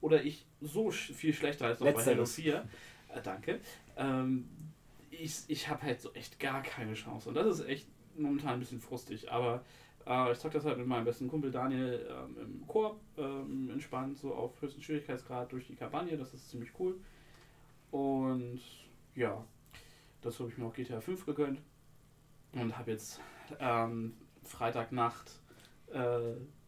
oder 0.00 0.22
ich 0.22 0.46
so 0.60 0.90
viel 0.90 1.32
schlechter 1.32 1.66
als 1.66 1.80
noch 1.80 1.86
bei 1.86 1.92
Halo 1.92 2.22
Letzteres. 2.22 2.34
4. 2.34 2.68
Äh, 3.14 3.22
danke. 3.22 3.60
Ähm, 3.96 4.48
ich 5.10 5.44
ich 5.48 5.68
habe 5.68 5.82
halt 5.82 6.00
so 6.00 6.12
echt 6.12 6.40
gar 6.40 6.62
keine 6.62 6.94
Chance. 6.94 7.28
Und 7.28 7.36
das 7.36 7.46
ist 7.46 7.66
echt 7.66 7.86
momentan 8.16 8.54
ein 8.54 8.60
bisschen 8.60 8.80
frustig. 8.80 9.30
Aber 9.30 9.64
äh, 10.06 10.32
ich 10.32 10.38
zocke 10.38 10.54
das 10.54 10.64
halt 10.64 10.78
mit 10.78 10.86
meinem 10.86 11.04
besten 11.04 11.28
Kumpel 11.28 11.50
Daniel 11.50 12.06
ähm, 12.10 12.36
im 12.40 12.66
Koop 12.66 13.00
ähm, 13.16 13.70
entspannt, 13.70 14.18
so 14.18 14.34
auf 14.34 14.60
höchsten 14.60 14.82
Schwierigkeitsgrad 14.82 15.52
durch 15.52 15.66
die 15.66 15.76
Kampagne. 15.76 16.16
Das 16.16 16.34
ist 16.34 16.50
ziemlich 16.50 16.70
cool. 16.78 16.96
Und 17.90 18.60
ja, 19.14 19.44
dazu 20.20 20.40
habe 20.40 20.50
ich 20.50 20.58
mir 20.58 20.66
auch 20.66 20.74
GTA 20.74 21.00
5 21.00 21.24
gegönnt. 21.24 21.60
Und 22.54 22.76
habe 22.76 22.92
jetzt 22.92 23.20
ähm, 23.58 24.14
Freitagnacht 24.44 25.30
äh, 25.92 26.18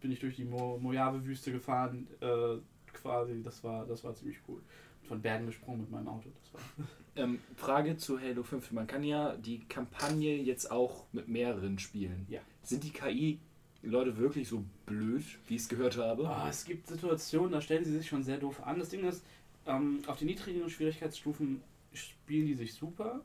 bin 0.01 0.13
ich 0.13 0.21
durch 0.21 0.37
die 0.37 0.45
Mo 0.45 0.79
Mojave-Wüste 0.79 1.53
gefahren. 1.53 2.07
Äh, 2.21 2.59
quasi, 2.93 3.43
das 3.43 3.63
war, 3.63 3.87
das 3.87 4.05
war 4.05 4.15
ziemlich 4.15 4.39
cool. 4.49 4.61
Von 5.05 5.23
Bergen 5.23 5.47
gesprungen 5.47 5.83
mit 5.83 5.91
meinem 5.91 6.09
Auto. 6.09 6.29
Das 6.43 6.55
war 6.55 6.61
Ähm, 7.17 7.41
Frage 7.57 7.97
zu 7.97 8.21
Halo 8.21 8.43
5. 8.43 8.73
Man 8.73 8.87
kann 8.87 9.03
ja 9.03 9.37
die 9.37 9.61
Kampagne 9.61 10.37
jetzt 10.37 10.71
auch 10.71 11.07
mit 11.13 11.29
mehreren 11.29 11.79
spielen. 11.79 12.27
Ja. 12.29 12.41
Sind 12.63 12.85
die 12.85 12.91
KI-Leute 12.91 14.19
wirklich 14.19 14.47
so 14.49 14.65
blöd, 14.85 15.25
wie 15.49 15.55
ich 15.55 15.63
es 15.63 15.69
gehört 15.71 15.97
habe? 15.97 16.29
Ah, 16.29 16.47
es 16.51 16.67
gibt 16.67 16.87
Situationen, 16.89 17.53
da 17.53 17.63
stellen 17.63 17.87
sie 17.87 17.97
sich 17.97 18.07
schon 18.07 18.23
sehr 18.23 18.37
doof 18.37 18.63
an. 18.63 18.79
Das 18.79 18.91
Ding 18.91 19.03
ist, 19.09 19.25
ähm, 19.65 20.03
auf 20.07 20.19
den 20.19 20.27
niedrigeren 20.27 20.69
Schwierigkeitsstufen 20.69 21.63
spielen 21.95 22.47
die 22.49 22.55
sich 22.55 22.75
super. 22.75 23.23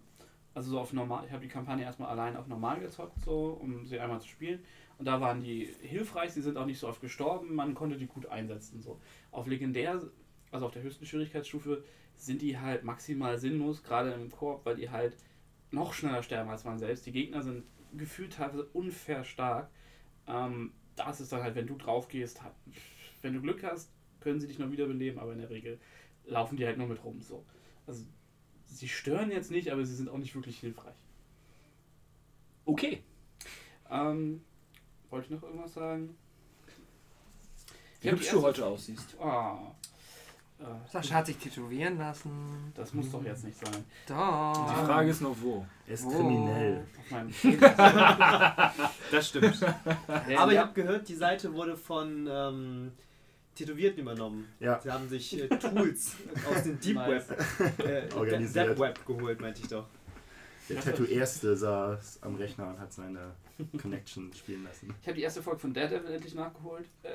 Also 0.53 0.71
so 0.71 0.79
auf 0.79 0.91
normal, 0.91 1.25
ich 1.25 1.31
habe 1.31 1.43
die 1.43 1.47
Kampagne 1.47 1.83
erstmal 1.85 2.09
allein 2.09 2.35
auf 2.35 2.47
normal 2.47 2.79
gezockt, 2.79 3.19
so, 3.21 3.57
um 3.61 3.85
sie 3.85 3.99
einmal 3.99 4.19
zu 4.19 4.27
spielen. 4.27 4.59
Und 4.97 5.05
da 5.05 5.21
waren 5.21 5.41
die 5.41 5.73
hilfreich, 5.81 6.31
sie 6.31 6.41
sind 6.41 6.57
auch 6.57 6.65
nicht 6.65 6.79
so 6.79 6.87
oft 6.87 7.01
gestorben, 7.01 7.55
man 7.55 7.73
konnte 7.73 7.97
die 7.97 8.07
gut 8.07 8.25
einsetzen. 8.25 8.81
So. 8.81 8.99
Auf 9.31 9.47
legendär, 9.47 10.01
also 10.51 10.65
auf 10.65 10.71
der 10.71 10.83
höchsten 10.83 11.05
Schwierigkeitsstufe, 11.05 11.83
sind 12.15 12.41
die 12.41 12.59
halt 12.59 12.83
maximal 12.83 13.37
sinnlos, 13.37 13.81
gerade 13.83 14.11
im 14.11 14.29
Koop, 14.29 14.65
weil 14.65 14.75
die 14.75 14.89
halt 14.89 15.17
noch 15.71 15.93
schneller 15.93 16.21
sterben 16.21 16.49
als 16.49 16.65
man 16.65 16.77
selbst. 16.77 17.05
Die 17.05 17.11
Gegner 17.11 17.41
sind 17.41 17.63
gefühlt 17.97 18.33
teilweise 18.33 18.65
unfair 18.65 19.23
stark. 19.23 19.69
Ähm, 20.27 20.73
das 20.95 21.21
ist 21.21 21.31
dann 21.31 21.41
halt, 21.41 21.55
wenn 21.55 21.67
du 21.67 21.77
drauf 21.77 22.09
gehst, 22.09 22.41
wenn 23.21 23.33
du 23.33 23.41
Glück 23.41 23.63
hast, 23.63 23.91
können 24.19 24.39
sie 24.39 24.47
dich 24.47 24.59
noch 24.59 24.71
wiederbeleben, 24.71 25.19
aber 25.19 25.31
in 25.33 25.39
der 25.39 25.49
Regel 25.49 25.79
laufen 26.25 26.57
die 26.57 26.65
halt 26.65 26.77
nur 26.77 26.87
mit 26.87 27.03
rum. 27.03 27.21
So. 27.21 27.45
Also 27.87 28.05
sie 28.71 28.87
stören 28.89 29.31
jetzt 29.31 29.51
nicht, 29.51 29.71
aber 29.71 29.85
sie 29.85 29.95
sind 29.95 30.09
auch 30.09 30.17
nicht 30.17 30.33
wirklich 30.35 30.59
hilfreich. 30.59 30.95
Okay. 32.65 33.03
Ähm, 33.89 34.41
wollte 35.09 35.25
ich 35.25 35.31
noch 35.31 35.43
irgendwas 35.43 35.73
sagen? 35.73 36.15
Wie 38.01 38.11
hübsch 38.11 38.29
du 38.29 38.41
heute 38.41 38.65
aussiehst. 38.65 39.15
Ah. 39.19 39.57
Äh, 40.59 40.63
Sascha 40.91 41.15
hat 41.15 41.25
sich 41.25 41.37
tätowieren 41.37 41.97
lassen. 41.97 42.71
das 42.75 42.93
muss 42.93 43.11
doch 43.11 43.23
jetzt 43.23 43.43
nicht 43.43 43.57
sein. 43.57 43.83
Doch. 44.07 44.69
Die 44.69 44.85
Frage 44.85 45.09
ist 45.09 45.21
nur 45.21 45.39
wo. 45.41 45.65
Er 45.87 45.93
ist 45.93 46.05
Oh. 46.05 46.09
kriminell. 46.09 46.85
Auf 46.99 47.11
meinem 47.11 47.31
Das 49.11 49.27
stimmt. 49.29 49.59
Aber 50.07 50.51
ich 50.53 50.57
habe 50.59 50.73
gehört, 50.73 51.09
die 51.09 51.15
Seite 51.15 51.53
wurde 51.53 51.75
von 51.75 52.27
ähm, 52.31 52.91
Tätowierten 53.55 54.01
übernommen. 54.01 54.47
Ja. 54.59 54.79
Sie 54.81 54.91
haben 54.91 55.07
sich 55.09 55.39
äh, 55.41 55.47
Tools 55.49 56.15
aus 56.49 56.63
dem 56.63 56.79
Deep 56.79 56.95
Nice. 56.95 57.29
Web, 57.29 57.79
äh, 57.85 58.13
Organisiert. 58.15 58.69
Deep 58.69 58.79
Web 58.79 59.05
geholt, 59.05 59.41
meinte 59.41 59.61
ich 59.61 59.67
doch. 59.67 59.87
Der 60.69 60.79
Tattoo-Erste 60.79 61.55
saß 61.57 62.23
am 62.23 62.35
Rechner 62.35 62.69
und 62.69 62.79
hat 62.79 62.93
seine 62.93 63.33
Connection 63.81 64.31
spielen 64.35 64.63
lassen. 64.63 64.93
Ich 65.01 65.07
habe 65.07 65.15
die 65.17 65.23
erste 65.23 65.43
Folge 65.43 65.59
von 65.59 65.73
Daredevil 65.73 66.11
endlich 66.13 66.33
nachgeholt. 66.33 66.85
Äh, 67.03 67.09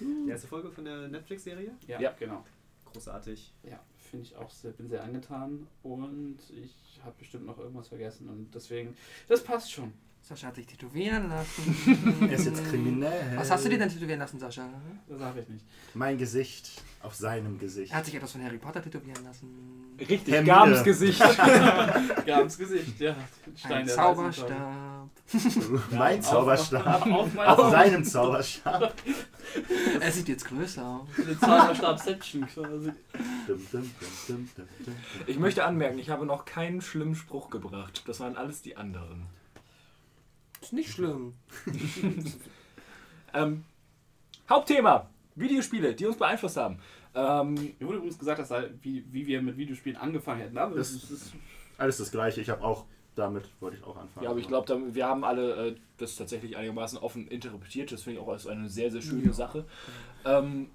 Die 0.00 0.28
erste 0.30 0.48
Folge 0.48 0.70
von 0.70 0.84
der 0.84 1.06
Netflix-Serie. 1.08 1.72
ja, 1.86 2.00
Ja. 2.00 2.12
genau. 2.18 2.44
Großartig. 2.86 3.52
Ja, 3.62 3.78
finde 4.10 4.26
ich 4.26 4.34
auch 4.34 4.50
sehr, 4.50 4.72
bin 4.72 4.88
sehr 4.88 5.04
angetan 5.04 5.68
und 5.84 6.38
ich 6.50 7.00
habe 7.04 7.14
bestimmt 7.18 7.46
noch 7.46 7.56
irgendwas 7.58 7.86
vergessen 7.86 8.28
und 8.28 8.52
deswegen, 8.52 8.96
das 9.28 9.44
passt 9.44 9.70
schon. 9.70 9.92
Sascha 10.22 10.46
hat 10.48 10.54
sich 10.54 10.66
tätowieren 10.66 11.28
lassen. 11.28 12.28
Er 12.28 12.32
ist 12.32 12.44
jetzt 12.46 12.64
kriminell. 12.68 13.36
Was 13.36 13.50
hast 13.50 13.64
du 13.64 13.68
dir 13.68 13.78
denn 13.78 13.88
tätowieren 13.88 14.20
lassen, 14.20 14.38
Sascha? 14.38 14.68
Das 15.08 15.18
sage 15.18 15.40
ich 15.40 15.48
nicht. 15.48 15.64
Mein 15.94 16.18
Gesicht 16.18 16.70
auf 17.02 17.14
seinem 17.14 17.58
Gesicht. 17.58 17.90
Er 17.90 17.98
hat 17.98 18.04
sich 18.04 18.14
etwas 18.14 18.32
von 18.32 18.44
Harry 18.44 18.58
Potter 18.58 18.82
tätowieren 18.82 19.24
lassen. 19.24 19.96
Richtig, 19.98 20.32
Hermine. 20.32 20.44
Gabens 20.44 20.84
Gesicht. 20.84 21.20
Gabens 22.26 22.58
Gesicht, 22.58 23.00
ja. 23.00 23.16
Stein 23.56 23.72
Ein 23.72 23.86
der 23.86 23.94
Zauberstab. 23.96 25.10
mein 25.90 26.22
Zauberstab. 26.22 27.06
Auf, 27.06 27.36
auf, 27.36 27.58
Auf 27.58 27.70
seinem 27.70 28.04
Zauberstab. 28.04 28.94
Er 30.00 30.12
sieht 30.12 30.28
jetzt 30.28 30.44
größer 30.46 30.86
aus. 30.86 31.08
Eine 31.18 31.38
Zauberstabception 31.40 32.46
quasi. 32.46 32.92
Dum, 33.46 33.66
dum, 33.72 33.82
dum, 33.82 33.90
dum, 34.28 34.48
dum, 34.56 34.68
dum. 34.86 34.94
Ich 35.26 35.38
möchte 35.38 35.64
anmerken, 35.64 35.98
ich 35.98 36.10
habe 36.10 36.24
noch 36.24 36.44
keinen 36.44 36.80
schlimmen 36.82 37.14
Spruch 37.14 37.50
gebracht. 37.50 38.02
Das 38.06 38.20
waren 38.20 38.36
alles 38.36 38.62
die 38.62 38.76
anderen. 38.76 39.26
Ist 40.60 40.72
nicht 40.72 40.90
schlimm. 40.90 41.34
Ähm, 43.32 43.64
Hauptthema: 44.48 45.08
Videospiele, 45.36 45.94
die 45.94 46.06
uns 46.06 46.16
beeinflusst 46.16 46.56
haben. 46.56 46.80
Ähm, 47.14 47.54
Mir 47.78 47.86
wurde 47.86 47.98
übrigens 47.98 48.18
gesagt, 48.18 48.40
dass 48.40 48.50
halt, 48.50 48.72
wie, 48.82 49.04
wie 49.12 49.26
wir 49.26 49.40
mit 49.40 49.56
Videospielen 49.56 49.96
angefangen 49.96 50.40
hätten. 50.40 50.58
Aber 50.58 50.74
Das- 50.74 50.92
das, 51.00 51.10
ist, 51.10 51.32
Alles 51.78 51.98
das 51.98 52.10
gleiche. 52.10 52.40
Ich 52.40 52.50
habe 52.50 52.62
auch 52.64 52.86
damit, 53.14 53.44
wollte 53.60 53.76
ich 53.76 53.84
auch 53.84 53.96
anfangen. 53.96 54.24
ja, 54.24 54.30
aber 54.30 54.38
ich 54.40 54.48
glaube, 54.48 54.94
wir 54.94 55.06
haben 55.06 55.22
alle 55.24 55.68
äh, 55.68 55.76
das 55.98 56.16
tatsächlich 56.16 56.56
einigermaßen 56.56 56.98
offen 56.98 57.28
interpretiert. 57.28 57.92
Das 57.92 58.02
finde 58.02 58.18
ich 58.18 58.24
auch 58.26 58.30
als 58.30 58.46
eine 58.48 58.68
sehr, 58.68 58.90
sehr 58.90 59.02
schöne 59.02 59.26
Ja. 59.26 59.32
Sache. 59.32 59.64
Ähm, 60.24 60.70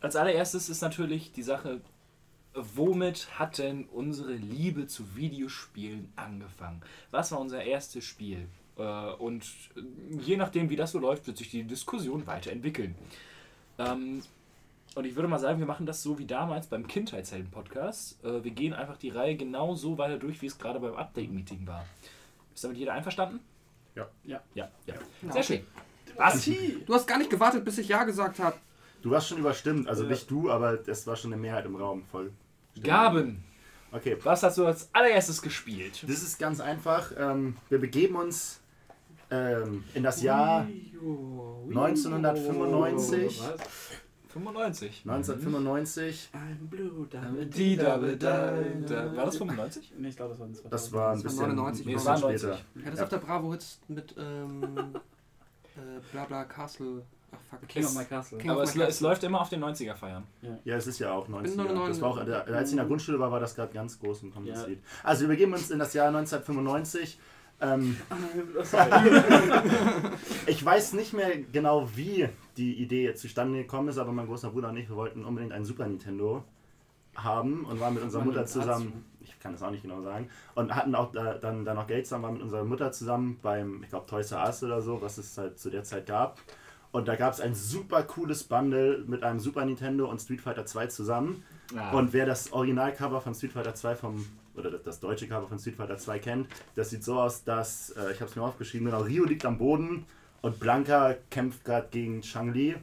als 0.00 0.14
allererstes 0.16 0.68
ist 0.68 0.80
natürlich 0.82 1.32
die 1.32 1.42
Sache, 1.42 1.80
womit 2.54 3.38
hat 3.38 3.58
denn 3.58 3.84
unsere 3.86 4.32
Liebe 4.34 4.86
zu 4.86 5.16
Videospielen 5.16 6.12
angefangen? 6.16 6.82
Was 7.10 7.32
war 7.32 7.40
unser 7.40 7.62
erstes 7.64 8.04
Spiel? 8.04 8.46
Äh, 8.78 8.82
und 9.18 9.44
je 10.20 10.36
nachdem, 10.36 10.70
wie 10.70 10.76
das 10.76 10.92
so 10.92 10.98
läuft, 10.98 11.26
wird 11.26 11.36
sich 11.36 11.50
die 11.50 11.64
Diskussion 11.64 12.26
weiterentwickeln. 12.26 12.94
Ähm, 13.78 14.22
und 14.94 15.04
ich 15.04 15.14
würde 15.14 15.28
mal 15.28 15.38
sagen, 15.38 15.58
wir 15.58 15.66
machen 15.66 15.86
das 15.86 16.02
so 16.02 16.18
wie 16.18 16.24
damals 16.26 16.66
beim 16.66 16.86
Kindheitshelden-Podcast. 16.86 18.24
Äh, 18.24 18.42
wir 18.44 18.50
gehen 18.50 18.72
einfach 18.72 18.96
die 18.96 19.10
Reihe 19.10 19.36
genau 19.36 19.74
so 19.74 19.98
weiter 19.98 20.18
durch, 20.18 20.40
wie 20.42 20.46
es 20.46 20.58
gerade 20.58 20.80
beim 20.80 20.94
Update-Meeting 20.94 21.66
war. 21.66 21.84
Ist 22.54 22.64
damit 22.64 22.78
jeder 22.78 22.94
einverstanden? 22.94 23.40
Ja. 23.94 24.08
Ja. 24.24 24.40
Ja, 24.54 24.68
ja. 24.86 24.94
Ja, 25.22 25.32
Sehr 25.32 25.42
schön. 25.42 25.60
Was? 26.16 26.44
Du 26.44 26.94
hast 26.94 27.06
gar 27.06 27.18
nicht 27.18 27.30
gewartet, 27.30 27.64
bis 27.64 27.78
ich 27.78 27.88
Ja 27.88 28.02
gesagt 28.04 28.38
habe. 28.40 28.56
Du 29.02 29.10
warst 29.10 29.28
schon 29.28 29.38
überstimmt. 29.38 29.88
Also 29.88 30.02
Ja. 30.04 30.10
nicht 30.10 30.28
du, 30.30 30.50
aber 30.50 30.88
es 30.88 31.06
war 31.06 31.14
schon 31.14 31.32
eine 31.32 31.40
Mehrheit 31.40 31.66
im 31.66 31.76
Raum. 31.76 32.04
Voll. 32.10 32.32
Gaben, 32.82 33.44
Okay. 33.92 34.16
was 34.22 34.42
hast 34.42 34.58
du 34.58 34.66
als 34.66 34.88
allererstes 34.92 35.40
gespielt? 35.42 36.02
Das 36.02 36.22
ist 36.22 36.38
ganz 36.38 36.60
einfach. 36.60 37.12
Ähm, 37.16 37.56
wir 37.68 37.78
begeben 37.78 38.16
uns 38.16 38.60
ähm, 39.30 39.84
in 39.94 40.02
das 40.02 40.22
Jahr 40.22 40.66
1995. 41.68 43.40
Was? 43.40 43.60
95. 44.28 45.02
1995. 45.06 46.30
I'm 46.34 46.68
blue, 46.68 47.06
double 47.10 47.46
Die, 47.46 47.76
da, 47.76 47.96
da. 47.98 49.16
War 49.16 49.24
das 49.26 49.36
95? 49.38 49.92
Nee, 49.98 50.08
ich 50.08 50.16
glaube, 50.16 50.30
das 50.32 50.38
war 50.40 50.46
ein 50.46 50.56
Das 50.70 50.92
war 50.92 51.08
ein 51.10 51.14
Das 51.14 51.22
bisschen, 51.24 51.40
war 51.40 51.48
99, 51.48 51.86
ein 51.86 51.88
Nee, 51.88 51.94
es 51.96 52.04
bisschen 52.04 52.22
war 52.22 52.30
später. 52.30 52.48
90. 52.48 52.66
Ja, 52.84 52.90
das 52.90 52.98
Ja. 52.98 53.04
auf 53.04 53.08
der 53.10 53.16
Bravo 53.18 53.52
Hits 53.52 53.80
mit 53.88 54.14
ähm, 54.18 54.62
äh, 55.76 55.80
Blabla 56.12 56.44
Castle. 56.44 57.02
Ach 57.30 57.36
fuck. 57.50 57.68
King 57.68 57.84
of 57.84 57.94
my 57.94 58.04
Castle. 58.04 58.38
King- 58.38 58.50
Aber 58.50 58.62
es, 58.62 58.74
my 58.74 58.82
es 58.82 58.86
castle. 58.88 59.08
läuft 59.08 59.22
immer 59.24 59.40
auf 59.40 59.48
den 59.50 59.62
90er 59.64 59.94
feiern. 59.94 60.24
Ja, 60.64 60.76
es 60.76 60.86
ist 60.86 60.98
ja 60.98 61.12
auch 61.12 61.26
90. 61.28 61.56
Bin 61.56 61.66
99. 61.66 61.88
Das 61.96 62.02
war 62.02 62.10
auch, 62.10 62.16
als 62.54 62.68
ich 62.68 62.72
in 62.72 62.76
der 62.78 62.86
Grundschule 62.86 63.18
war, 63.18 63.30
war 63.32 63.40
das 63.40 63.54
gerade 63.54 63.72
ganz 63.72 63.98
groß 63.98 64.22
und 64.24 64.32
kommt 64.34 64.46
Ja. 64.46 64.54
das 64.54 64.66
Lied. 64.66 64.80
Also 65.02 65.22
wir 65.22 65.28
begeben 65.28 65.52
uns 65.52 65.70
in 65.70 65.78
das 65.78 65.92
Jahr 65.94 66.08
1995. 66.08 67.18
Ähm, 67.60 67.96
ich 70.46 70.64
weiß 70.64 70.92
nicht 70.92 71.12
mehr 71.12 71.38
genau, 71.52 71.88
wie 71.94 72.28
die 72.56 72.74
Idee 72.74 73.04
jetzt 73.04 73.22
zustande 73.22 73.58
gekommen 73.58 73.88
ist, 73.88 73.98
aber 73.98 74.12
mein 74.12 74.26
großer 74.26 74.50
Bruder 74.50 74.68
und 74.68 74.76
ich, 74.76 74.88
wir 74.88 74.96
wollten 74.96 75.24
unbedingt 75.24 75.52
ein 75.52 75.64
Super 75.64 75.86
Nintendo 75.86 76.44
haben 77.16 77.64
und 77.64 77.80
waren 77.80 77.94
mit 77.94 78.02
unserer 78.02 78.24
Mutter 78.24 78.46
zusammen, 78.46 79.04
ich 79.20 79.38
kann 79.40 79.52
das 79.52 79.62
auch 79.62 79.72
nicht 79.72 79.82
genau 79.82 80.02
sagen, 80.02 80.28
und 80.54 80.74
hatten 80.74 80.94
auch 80.94 81.10
da, 81.10 81.34
dann, 81.34 81.64
dann 81.64 81.76
noch 81.76 81.88
Geld 81.88 82.06
zusammen, 82.06 82.24
waren 82.24 82.34
mit 82.34 82.42
unserer 82.42 82.64
Mutter 82.64 82.92
zusammen 82.92 83.40
beim, 83.42 83.82
ich 83.82 83.90
glaube, 83.90 84.06
Toys 84.06 84.30
R 84.30 84.44
Us 84.44 84.62
oder 84.62 84.80
so, 84.80 85.02
was 85.02 85.18
es 85.18 85.36
halt 85.36 85.58
zu 85.58 85.70
der 85.70 85.82
Zeit 85.82 86.06
gab. 86.06 86.38
Und 86.90 87.06
da 87.06 87.16
gab 87.16 87.34
es 87.34 87.40
ein 87.40 87.54
super 87.54 88.02
cooles 88.02 88.44
Bundle 88.44 89.04
mit 89.06 89.22
einem 89.22 89.40
Super 89.40 89.64
Nintendo 89.64 90.08
und 90.08 90.20
Street 90.20 90.40
Fighter 90.40 90.64
2 90.64 90.86
zusammen. 90.86 91.44
Ah. 91.76 91.92
Und 91.92 92.14
wer 92.14 92.24
das 92.24 92.52
Originalcover 92.52 93.20
von 93.20 93.34
Street 93.34 93.52
Fighter 93.52 93.74
2 93.74 93.94
vom, 93.94 94.24
oder 94.58 94.70
das, 94.70 94.82
das 94.82 95.00
deutsche 95.00 95.28
Cover 95.28 95.46
von 95.46 95.58
Street 95.58 95.76
Fighter 95.76 95.98
2 95.98 96.18
kennt, 96.18 96.48
das 96.74 96.90
sieht 96.90 97.04
so 97.04 97.20
aus, 97.20 97.44
dass, 97.44 97.90
äh, 97.90 98.12
ich 98.12 98.20
habe 98.20 98.30
es 98.30 98.36
mir 98.36 98.42
aufgeschrieben, 98.42 98.86
genau, 98.86 99.02
Rio 99.02 99.24
liegt 99.24 99.44
am 99.44 99.58
Boden 99.58 100.06
und 100.42 100.60
Blanca 100.60 101.16
kämpft 101.30 101.64
gerade 101.64 101.88
gegen 101.90 102.22
Chang 102.22 102.52
Li. 102.52 102.76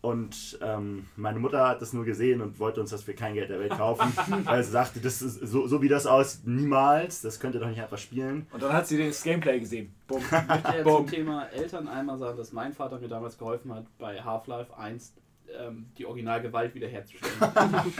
Und 0.00 0.56
ähm, 0.62 1.06
meine 1.16 1.40
Mutter 1.40 1.66
hat 1.66 1.82
das 1.82 1.92
nur 1.92 2.04
gesehen 2.04 2.40
und 2.40 2.60
wollte 2.60 2.80
uns 2.80 2.90
das 2.90 3.02
für 3.02 3.14
kein 3.14 3.34
Geld 3.34 3.50
der 3.50 3.58
Welt 3.58 3.72
kaufen, 3.72 4.12
weil 4.44 4.62
sie 4.62 4.70
sagte, 4.70 5.00
das 5.00 5.20
ist 5.22 5.40
so, 5.40 5.66
so 5.66 5.82
wie 5.82 5.88
das 5.88 6.06
aus, 6.06 6.42
niemals, 6.44 7.20
das 7.20 7.40
könnt 7.40 7.54
ihr 7.54 7.60
doch 7.60 7.68
nicht 7.68 7.82
einfach 7.82 7.98
spielen. 7.98 8.46
Und 8.52 8.62
dann 8.62 8.72
hat 8.72 8.86
sie 8.86 9.04
das 9.04 9.22
Gameplay 9.22 9.58
gesehen. 9.58 9.92
Bumm. 10.06 10.22
Ich 10.22 10.30
möchte 10.30 10.82
Boom. 10.84 10.96
zum 10.98 11.06
Thema 11.08 11.46
Eltern 11.46 11.88
einmal 11.88 12.16
sagen, 12.16 12.36
dass 12.38 12.52
mein 12.52 12.72
Vater 12.72 13.00
mir 13.00 13.08
damals 13.08 13.36
geholfen 13.38 13.74
hat, 13.74 13.86
bei 13.98 14.22
Half-Life 14.22 14.76
1 14.76 15.14
ähm, 15.56 15.86
die 15.96 16.06
Originalgewalt 16.06 16.74
wiederherzustellen. 16.74 17.34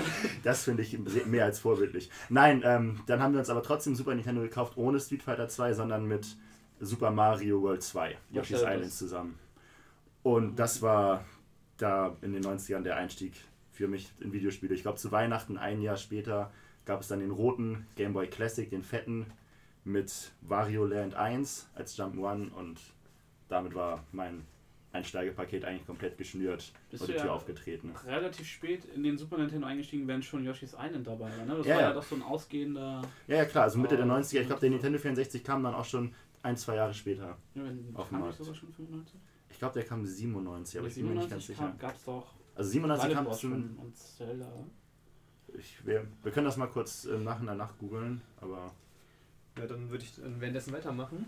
Das 0.42 0.64
finde 0.64 0.82
ich 0.82 0.96
mehr 1.26 1.44
als 1.44 1.58
vorbildlich. 1.58 2.11
Nein, 2.28 2.62
ähm, 2.64 3.00
dann 3.06 3.22
haben 3.22 3.32
wir 3.32 3.40
uns 3.40 3.50
aber 3.50 3.62
trotzdem 3.62 3.94
Super 3.94 4.14
Nintendo 4.14 4.40
gekauft, 4.42 4.76
ohne 4.76 5.00
Street 5.00 5.22
Fighter 5.22 5.48
2, 5.48 5.74
sondern 5.74 6.06
mit 6.06 6.37
Super 6.80 7.11
Mario 7.11 7.61
World 7.62 7.82
2, 7.82 8.16
Yoshi's 8.30 8.61
Island 8.61 8.84
das- 8.84 8.98
zusammen. 8.98 9.38
Und 10.22 10.56
das 10.56 10.82
war 10.82 11.24
da 11.76 12.16
in 12.22 12.32
den 12.32 12.42
90ern 12.42 12.82
der 12.82 12.96
Einstieg 12.96 13.32
für 13.72 13.88
mich 13.88 14.12
in 14.20 14.32
Videospiele. 14.32 14.74
Ich 14.74 14.82
glaube, 14.82 14.98
zu 14.98 15.12
Weihnachten, 15.12 15.56
ein 15.56 15.80
Jahr 15.80 15.96
später, 15.96 16.52
gab 16.84 17.00
es 17.00 17.08
dann 17.08 17.20
den 17.20 17.30
roten 17.30 17.87
Game 17.96 18.12
Boy 18.12 18.26
Classic, 18.28 18.68
den 18.68 18.82
fetten, 18.82 19.26
mit 19.84 20.32
Wario 20.42 20.84
Land 20.84 21.14
1 21.14 21.68
als 21.74 21.96
Jump'n'Run 21.96 22.50
und 22.52 22.78
damit 23.48 23.74
war 23.74 24.04
mein 24.12 24.44
Einsteigepaket 24.92 25.64
eigentlich 25.64 25.87
komplett 25.87 26.16
geschnürt 26.16 26.72
Bist 26.90 27.03
und 27.03 27.09
du 27.09 27.12
die 27.12 27.18
Tür 27.18 27.27
ja- 27.29 27.33
aufgetreten. 27.35 27.92
Relativ 28.07 28.46
spät 28.46 28.85
in 28.94 29.03
den 29.03 29.18
Super 29.18 29.37
Nintendo 29.38 29.66
eingestiegen, 29.66 30.07
wenn 30.09 30.22
schon 30.22 30.44
Yoshi's 30.44 30.72
Island 30.79 31.07
dabei 31.07 31.31
war. 31.37 31.44
Ne? 31.44 31.57
Das 31.57 31.66
Ja, 31.66 31.74
war 31.74 31.83
ja 31.83 31.88
ja. 31.88 31.94
doch 31.94 32.03
so 32.03 32.14
ein 32.14 32.22
ausgehender. 32.22 33.03
Ja, 33.27 33.37
ja 33.37 33.44
klar, 33.44 33.64
also 33.64 33.79
Mitte 33.79 33.96
der 33.96 34.07
Oh. 34.07 34.09
90er. 34.09 34.40
Ich 34.40 34.46
glaube, 34.46 34.61
der 34.61 34.70
Nintendo 34.70 34.98
64 34.98 35.44
kam 35.44 35.62
dann 35.62 35.74
auch 35.74 35.85
schon 35.85 36.14
ein, 36.42 36.57
zwei 36.57 36.77
Jahre 36.77 36.94
später. 36.94 37.37
Ja, 37.55 37.64
wenn, 37.64 37.90
Auf 37.94 38.09
dem 38.09 38.12
kam 38.12 38.20
Markt. 38.20 38.38
sogar 38.38 38.55
schon 38.55 38.72
95? 38.72 39.20
Ich 39.51 39.59
glaube, 39.59 39.74
der 39.74 39.85
kam 39.85 40.07
97, 40.07 40.79
aber 40.79 40.88
ich 40.88 40.94
bin 40.94 41.09
mir 41.09 41.14
nicht 41.16 41.31
ganz 41.31 41.46
sicher. 41.46 41.74
gab 41.79 41.94
es 41.94 42.05
doch 42.05 42.35
Also 42.55 42.70
97 42.70 43.12
kam 43.14 43.33
schon. 43.35 43.77
und 43.77 43.96
Zelda. 43.96 44.51
Ich, 45.59 45.85
wir, 45.87 46.07
wir 46.22 46.33
können 46.33 46.44
das 46.46 46.57
mal 46.57 46.66
kurz 46.66 47.05
im 47.05 47.24
Nachhinein 47.24 47.57
nachgoogeln, 47.57 48.20
aber 48.40 48.72
Ja, 49.59 49.66
dann 49.66 49.90
würde 49.90 50.05
ich 50.05 50.14
dann 50.16 50.40
währenddessen 50.40 50.72
weitermachen. 50.72 51.27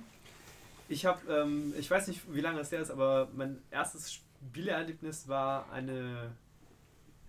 Ich 0.90 1.06
habe, 1.06 1.20
ähm, 1.32 1.72
ich 1.78 1.88
weiß 1.88 2.08
nicht, 2.08 2.20
wie 2.34 2.40
lange 2.40 2.58
das 2.58 2.72
her 2.72 2.80
ist, 2.80 2.90
aber 2.90 3.28
mein 3.32 3.62
erstes 3.70 4.12
Spieleerlebnis 4.12 5.28
war 5.28 5.70
eine, 5.70 6.32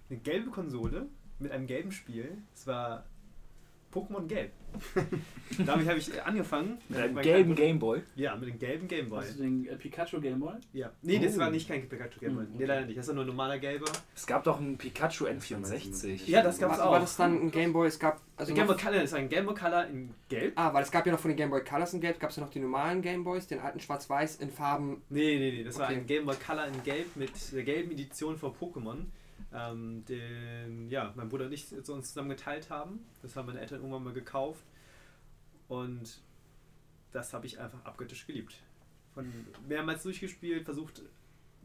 eine 0.10 0.17
gelbe 0.17 0.50
Konsole 0.50 1.06
mit 1.38 1.52
einem 1.52 1.67
gelben 1.67 1.91
Spiel. 1.91 2.39
Es 2.56 2.65
war 2.65 3.06
Pokémon 3.93 4.27
Gelb. 4.27 4.51
Damit 5.65 5.88
habe 5.88 5.99
ich 5.99 6.23
angefangen. 6.23 6.77
Mit 6.88 6.97
einem 6.99 7.13
Mein 7.13 7.23
gelben 7.23 7.56
Gameboy. 7.56 8.01
Ja, 8.15 8.36
mit 8.38 8.47
dem 8.47 8.58
gelben 8.58 8.88
Gameboy. 8.88 9.19
Hast 9.21 9.38
du 9.38 9.43
den 9.43 9.67
äh, 9.67 9.75
Pikachu 9.75 10.21
Gameboy? 10.21 10.54
Ja. 10.71 10.91
Nee, 11.01 11.19
das 11.19 11.36
Oh. 11.36 11.39
war 11.39 11.49
nicht 11.51 11.67
kein 11.67 11.89
Pikachu 11.89 12.19
Gameboy. 12.21 12.45
Hm, 12.45 12.54
Nee, 12.58 12.65
leider 12.65 12.86
nicht. 12.86 12.97
Das 12.97 13.08
war 13.08 13.15
nur 13.15 13.25
ein 13.25 13.27
normaler 13.27 13.60
gelber. 13.60 13.91
Es 14.15 14.25
gab 14.25 14.45
doch 14.45 14.60
einen 14.62 14.77
Pikachu 14.77 15.25
N64. 15.25 16.21
Ja, 16.27 16.41
das 16.41 16.58
gab's 16.58 16.77
War, 16.77 16.88
auch. 16.88 16.91
war 16.93 16.99
das 17.01 17.17
dann 17.17 17.41
ein 17.41 17.51
Gameboy? 17.51 17.88
Es 17.88 17.99
gab. 17.99 18.21
Also 18.38 18.54
Game 18.54 18.65
Boy 18.65 18.75
noch, 18.77 18.82
Color 18.84 19.01
ist 19.04 19.13
ein 19.13 19.27
Game 19.30 19.45
Boy 19.45 19.56
Color 19.56 19.88
in 19.88 20.13
Gelb. 20.30 20.54
ah, 20.56 20.73
weil 20.73 20.84
es 20.84 20.91
gab 20.91 21.06
ja 21.06 21.12
noch 21.12 21.19
von 21.19 21.30
den 21.30 21.38
Game 21.38 21.49
Boy 21.49 21.63
Colors 21.63 21.93
in 21.93 21.99
Gelb, 22.01 22.19
gab 22.19 22.30
es 22.30 22.38
ja 22.38 22.43
noch 22.43 22.49
die 22.49 22.60
normalen 22.60 23.01
Gameboys, 23.01 23.45
den 23.47 23.60
alten 23.60 23.80
Schwarz-Weiß 23.82 24.38
in 24.38 24.49
Farben. 24.49 25.01
Nee, 25.10 25.38
nee, 25.38 25.51
nee, 25.51 25.63
das 25.63 25.77
war 25.77 25.88
Okay. 25.89 25.97
ein 25.97 26.06
Game 26.08 26.25
Boy 26.25 26.36
Color 26.43 26.67
in 26.67 26.84
Gelb 26.84 27.15
mit 27.17 27.32
der 27.51 27.63
gelben 27.63 27.91
Edition 27.91 28.38
von 28.38 28.54
Pokémon, 28.54 29.04
ähm, 29.54 30.04
den 30.06 30.90
ja, 30.90 31.14
mein 31.16 31.30
Bruder 31.30 31.46
und 31.46 31.52
ich 31.54 31.68
so 31.68 31.94
uns 31.94 32.10
zusammen 32.10 32.30
geteilt 32.30 32.70
haben. 32.70 33.06
Das 33.22 33.36
haben 33.36 33.48
meine 33.48 33.60
Eltern 33.60 33.80
irgendwann 33.80 34.04
mal 34.04 34.14
gekauft 34.14 34.64
und 35.68 36.22
das 37.12 37.34
habe 37.34 37.46
ich 37.46 37.60
einfach 37.60 37.84
abgöttisch 37.86 38.26
geliebt. 38.28 38.62
Von 39.14 39.30
mehrmals 39.68 40.04
durchgespielt, 40.04 40.64
versucht, 40.64 41.02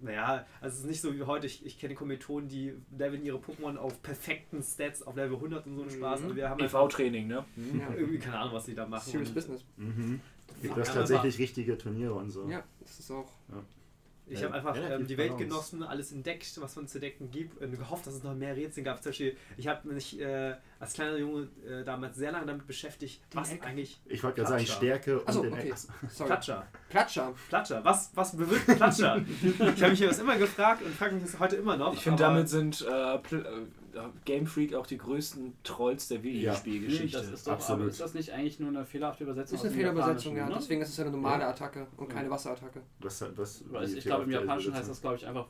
naja, 0.01 0.45
also 0.61 0.75
es 0.75 0.81
ist 0.81 0.87
nicht 0.87 1.01
so 1.01 1.15
wie 1.15 1.23
heute, 1.23 1.47
ich, 1.47 1.65
ich 1.65 1.79
kenne 1.79 1.95
Kommilitonen, 1.95 2.49
die 2.49 2.75
leveln 2.99 3.25
ihre 3.25 3.39
Pokémon 3.39 3.77
auf 3.77 4.03
perfekten 4.03 4.63
Stats, 4.63 5.03
auf 5.03 5.17
Level 5.17 5.37
100 5.37 5.67
und 5.67 5.77
so 5.77 5.83
einen 5.83 5.91
Spaß. 5.91 6.21
Mhm. 6.21 6.27
Und 6.31 6.37
wir 6.37 6.51
haben 6.51 6.61
EV-Training, 6.61 7.29
ne? 7.29 7.45
Ja. 7.79 7.95
irgendwie 7.95 8.19
keine 8.19 8.39
Ahnung, 8.41 8.55
was 8.55 8.67
sie 8.67 8.75
da 8.75 8.87
machen. 8.87 9.11
Serious 9.11 9.31
Business. 9.31 9.65
mhm. 9.77 10.21
Ja, 10.63 10.77
es 10.77 10.89
aber- 10.91 10.99
tatsächlich 11.01 11.39
richtige 11.39 11.79
Turniere 11.79 12.15
und 12.15 12.31
so. 12.31 12.49
Ja, 12.49 12.65
das 12.81 12.99
ist 12.99 13.11
auch. 13.11 13.31
Ich 14.29 14.43
habe 14.43 14.55
einfach 14.55 14.77
ähm, 14.77 15.07
die 15.07 15.17
Welt 15.17 15.31
Balance. 15.31 15.49
genossen, 15.49 15.83
alles 15.83 16.13
entdeckt, 16.13 16.61
was 16.61 16.75
man 16.77 16.89
zu 16.89 16.99
entdecken 16.99 17.31
gibt 17.31 17.61
und 17.63 17.79
gehofft, 17.79 18.07
dass 18.07 18.15
es 18.15 18.23
noch 18.23 18.35
mehr 18.35 18.57
Rätsel 18.57 18.83
gab. 18.83 19.03
Zum 19.03 19.11
Beispiel, 19.11 19.37
ich 19.57 19.69
habe 19.69 19.89
mich 19.89 20.21
äh, 20.21 20.55
als 20.81 20.95
kleiner 20.95 21.17
Junge 21.17 21.49
äh, 21.67 21.85
damals 21.85 22.17
sehr 22.17 22.33
lange 22.33 22.47
damit 22.47 22.67
beschäftigt, 22.67 23.21
Den 23.33 23.41
was 23.41 23.53
Eck. 23.53 23.65
eigentlich 23.65 24.01
Ich 24.07 24.23
wollte 24.23 24.43
gerade 24.43 24.51
sagen. 24.51 24.67
Stärke 24.67 25.21
und 25.21 25.29
Achso, 25.29 25.43
den 25.43 25.53
okay. 25.53 25.73
Sorry. 26.09 26.29
Platscher. 26.29 26.67
Platscher. 26.89 27.35
Platscher. 27.49 27.85
Was, 27.85 28.11
was 28.15 28.37
bewirkt 28.37 28.67
Platscher? 28.67 29.25
ich 29.43 29.83
habe 29.83 29.91
mich 29.91 30.01
das 30.01 30.19
immer 30.19 30.37
gefragt 30.37 30.83
und 30.83 30.93
frage 30.95 31.15
mich 31.15 31.25
das 31.25 31.39
heute 31.39 31.57
immer 31.57 31.77
noch. 31.77 31.95
Ich 31.95 32.01
finde, 32.01 32.23
damit 32.23 32.49
sind 32.49 32.85
äh, 32.89 33.15
äh, 33.15 33.21
Game 34.25 34.47
Freak 34.47 34.75
auch 34.75 34.87
die 34.87 34.99
größten 34.99 35.55
Trolls 35.65 36.09
der 36.09 36.23
Videospielgeschichte. 36.23 37.19
das 37.19 37.29
ist 37.31 37.47
doch, 37.47 37.53
Absolut. 37.55 37.83
aber 37.83 37.91
ist 37.91 38.01
das 38.01 38.15
nicht 38.15 38.33
eigentlich 38.33 38.61
nur 38.61 38.69
eine 38.71 38.85
fehlerhafte 38.85 39.25
Das 39.25 39.33
Übersetzung? 39.35 39.59
ist 39.59 39.65
eine 39.65 39.75
Fehlerübersetzung, 39.75 40.37
ja. 40.37 40.49
Ne? 40.49 40.55
Deswegen 40.59 40.83
ist 40.83 40.89
es 40.91 40.97
ja 40.97 41.05
eine 41.05 41.13
normale 41.13 41.43
Ja. 41.43 41.51
Attacke 41.51 41.87
und 41.97 42.09
keine 42.09 42.25
Ja. 42.27 42.31
Wasserattacke. 42.31 42.81
Was, 43.01 43.25
was, 43.37 43.65
wie 43.71 43.99
ich 43.99 44.05
glaube, 44.05 44.25
im 44.25 44.31
Japanischen 44.31 44.75
heißt 44.75 44.89
das, 44.91 45.01
glaube 45.01 45.17
ich, 45.17 45.27
einfach 45.27 45.47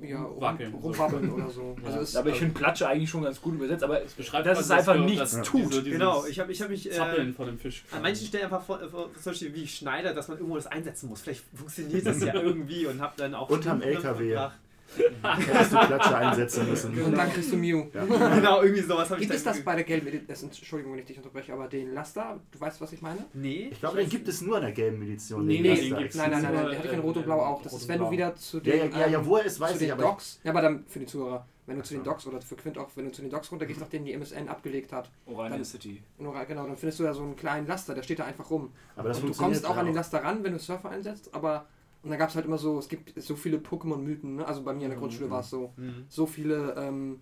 Ja, 0.00 0.26
wackeln. 0.40 0.72
rumwabbeln 0.74 1.30
oder 1.32 1.50
so. 1.50 1.76
Ja. 1.84 1.90
Also 1.96 2.18
aber 2.18 2.30
ich 2.30 2.36
finde 2.38 2.54
Platsche 2.54 2.88
eigentlich 2.88 3.10
schon 3.10 3.22
ganz 3.22 3.40
gut 3.40 3.54
übersetzt, 3.54 3.84
aber 3.84 4.02
es 4.02 4.14
beschreibt 4.14 4.46
dass 4.46 4.60
es 4.60 4.70
einfach 4.70 4.96
das- 4.96 5.04
nichts 5.04 5.32
das- 5.32 5.46
tut. 5.46 5.70
diese- 5.70 5.82
Genau, 5.82 6.24
ich 6.26 6.38
habe 6.40 6.50
ich 6.52 6.62
hab 6.62 6.68
mich 6.70 6.86
äh, 6.86 6.90
Zappeln 6.92 7.34
vor 7.34 7.46
dem 7.46 7.58
Fisch. 7.58 7.84
an 7.90 8.00
manchen 8.02 8.26
Stellen 8.26 8.44
einfach 8.44 8.62
vor, 8.62 8.78
vor, 8.90 9.10
zum 9.14 9.32
Beispiel 9.32 9.54
wie 9.54 9.66
Schneider, 9.66 10.14
dass 10.14 10.28
man 10.28 10.38
irgendwo 10.38 10.56
das 10.56 10.66
einsetzen 10.66 11.08
muss. 11.08 11.20
Vielleicht 11.20 11.44
funktioniert 11.54 12.06
das 12.06 12.20
ja 12.24 12.34
irgendwie 12.34 12.86
und 12.86 13.00
habe 13.00 13.12
dann 13.16 13.34
auch 13.34 13.50
Unterm 13.50 13.82
LKW. 13.82 14.30
verbracht. 14.30 14.58
Hättest 14.96 15.72
du 15.72 15.78
Klatsche 15.78 16.16
einsetzen 16.16 16.68
müssen. 16.68 17.02
und 17.02 17.16
dann 17.16 17.32
kriegst 17.32 17.52
du 17.52 17.56
Mew. 17.56 17.86
Ja. 17.94 18.04
genau, 18.34 18.62
irgendwie 18.62 18.82
sowas 18.82 19.10
habe 19.10 19.20
ich 19.20 19.28
Gibt 19.28 19.38
es 19.38 19.44
das 19.44 19.62
bei 19.62 19.74
der 19.74 19.84
gelben 19.84 20.06
Edition? 20.08 20.50
Entschuldigung, 20.50 20.92
wenn 20.92 21.00
ich 21.00 21.06
dich 21.06 21.16
unterbreche, 21.16 21.52
aber 21.52 21.68
den 21.68 21.94
Laster, 21.94 22.40
du 22.50 22.60
weißt, 22.60 22.80
was 22.80 22.92
ich 22.92 23.02
meine? 23.02 23.24
Nee. 23.32 23.68
Ich 23.70 23.80
glaube, 23.80 23.98
den 23.98 24.08
gibt 24.08 24.28
es 24.28 24.40
nur 24.42 24.56
in 24.56 24.62
der 24.62 24.72
gelben 24.72 25.02
Edition. 25.02 25.46
Nee, 25.46 25.62
den 25.62 25.74
nee, 25.74 25.80
den 25.88 25.96
gibt's. 25.96 26.16
Nein, 26.16 26.30
nein, 26.30 26.42
nein, 26.42 26.54
nein, 26.54 26.66
den 26.66 26.78
hatte 26.78 26.88
ich 26.88 26.94
in 26.94 27.00
Rot 27.00 27.16
und 27.16 27.24
Blau 27.24 27.40
auch. 27.40 27.62
Das 27.62 27.72
ist, 27.72 27.88
wenn 27.88 27.98
du 27.98 28.10
wieder 28.10 28.34
zu 28.36 28.58
Ja, 28.58 28.62
den, 28.62 28.92
ja, 28.92 28.98
ja, 29.00 29.06
ja, 29.08 29.18
ähm, 29.18 29.26
wo 29.26 29.36
er 29.36 29.44
ist, 29.44 29.60
weiß 29.60 29.80
ich, 29.80 29.92
aber 29.92 30.02
Docks, 30.02 30.40
ja, 30.44 30.50
aber 30.50 30.62
dann 30.62 30.84
für 30.86 30.98
die 30.98 31.06
Zuhörer, 31.06 31.46
wenn 31.66 31.76
du 31.76 31.82
zu 31.82 31.94
den. 31.94 32.02
Docks 32.02 32.26
oder 32.26 32.40
für 32.40 32.56
Quint 32.56 32.78
auch, 32.78 32.90
wenn 32.96 33.06
du 33.06 33.12
zu 33.12 33.22
den 33.22 33.30
Docks 33.30 33.50
runtergehst, 33.50 33.80
nachdem 33.80 34.04
die 34.04 34.12
MSN 34.12 34.48
abgelegt 34.48 34.92
hat, 34.92 35.10
Orania 35.26 35.64
City. 35.64 36.02
Genau, 36.18 36.32
dann 36.32 36.76
findest 36.76 36.98
du 36.98 37.04
da 37.04 37.14
so 37.14 37.22
einen 37.22 37.36
kleinen 37.36 37.66
Laster, 37.66 37.94
der 37.94 38.02
steht 38.02 38.18
da 38.18 38.24
einfach 38.24 38.50
rum. 38.50 38.72
aber 38.96 39.08
das 39.08 39.20
und 39.20 39.28
du 39.28 39.34
kommst 39.34 39.64
auch 39.64 39.76
an 39.76 39.86
den 39.86 39.94
Laster 39.94 40.22
ran, 40.22 40.42
wenn 40.42 40.52
du 40.52 40.58
Surfer 40.58 40.90
einsetzt, 40.90 41.30
aber 41.32 41.66
und 42.02 42.10
dann 42.10 42.18
gab 42.18 42.28
es 42.30 42.34
halt 42.34 42.46
immer 42.46 42.58
so, 42.58 42.78
es 42.78 42.88
gibt 42.88 43.20
so 43.22 43.36
viele 43.36 43.58
Pokémon-Mythen, 43.58 44.36
ne? 44.36 44.46
also 44.46 44.62
bei 44.62 44.72
mir 44.72 44.84
in 44.84 44.90
der 44.90 44.98
Grundschule 44.98 45.30
war 45.30 45.40
es 45.40 45.50
so, 45.50 45.72
Mhm. 45.76 46.04
so 46.08 46.26
viele 46.26 46.74
ähm, 46.76 47.20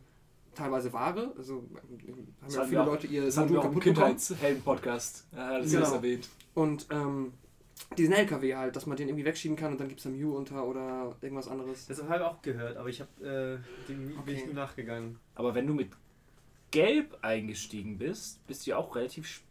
teilweise 0.55 0.93
Ware, 0.93 1.33
also 1.37 1.59
ähm, 1.71 1.75
haben 2.17 2.35
Das 2.45 2.55
ja 2.57 2.65
viele 2.65 2.83
auch- 2.83 2.87
Leute 2.87 3.07
ihr 3.07 3.25
im 3.25 3.61
kaputt. 3.61 3.83
Kindheitshelden-Podcast. 3.83 5.27
Ja, 5.37 5.59
das 5.59 5.71
Genau. 5.71 5.85
ist 5.87 5.93
erwähnt. 5.93 6.29
Und 6.55 6.87
ähm, 6.91 7.33
diesen 7.97 8.13
LKW 8.13 8.55
halt, 8.57 8.77
dass 8.77 8.87
man 8.87 8.97
den 8.97 9.09
irgendwie 9.09 9.25
wegschieben 9.25 9.57
kann 9.57 9.73
und 9.73 9.81
dann 9.81 9.89
gibt 9.89 10.01
es 10.01 10.05
da 10.05 10.11
Mew 10.11 10.37
unter 10.37 10.67
oder 10.67 11.17
irgendwas 11.23 11.49
anderes. 11.49 11.87
Das 11.87 12.03
habe 12.03 12.17
ich 12.17 12.21
auch 12.23 12.43
gehört, 12.43 12.77
aber 12.77 12.89
ich 12.89 13.01
habe 13.01 13.11
äh, 13.59 13.89
dem 13.89 14.09
bin 14.25 14.35
ich 14.35 14.43
Okay. 14.43 14.47
nur 14.47 14.55
nachgegangen. 14.55 15.19
Aber 15.35 15.55
wenn 15.55 15.67
du 15.67 15.75
mit 15.75 15.91
Gelb 16.71 17.19
eingestiegen 17.23 17.99
bist, 17.99 18.47
bist 18.47 18.67
du 18.67 18.71
ja 18.71 18.77
auch 18.77 18.95
relativ 18.97 19.27
spät 19.27 19.47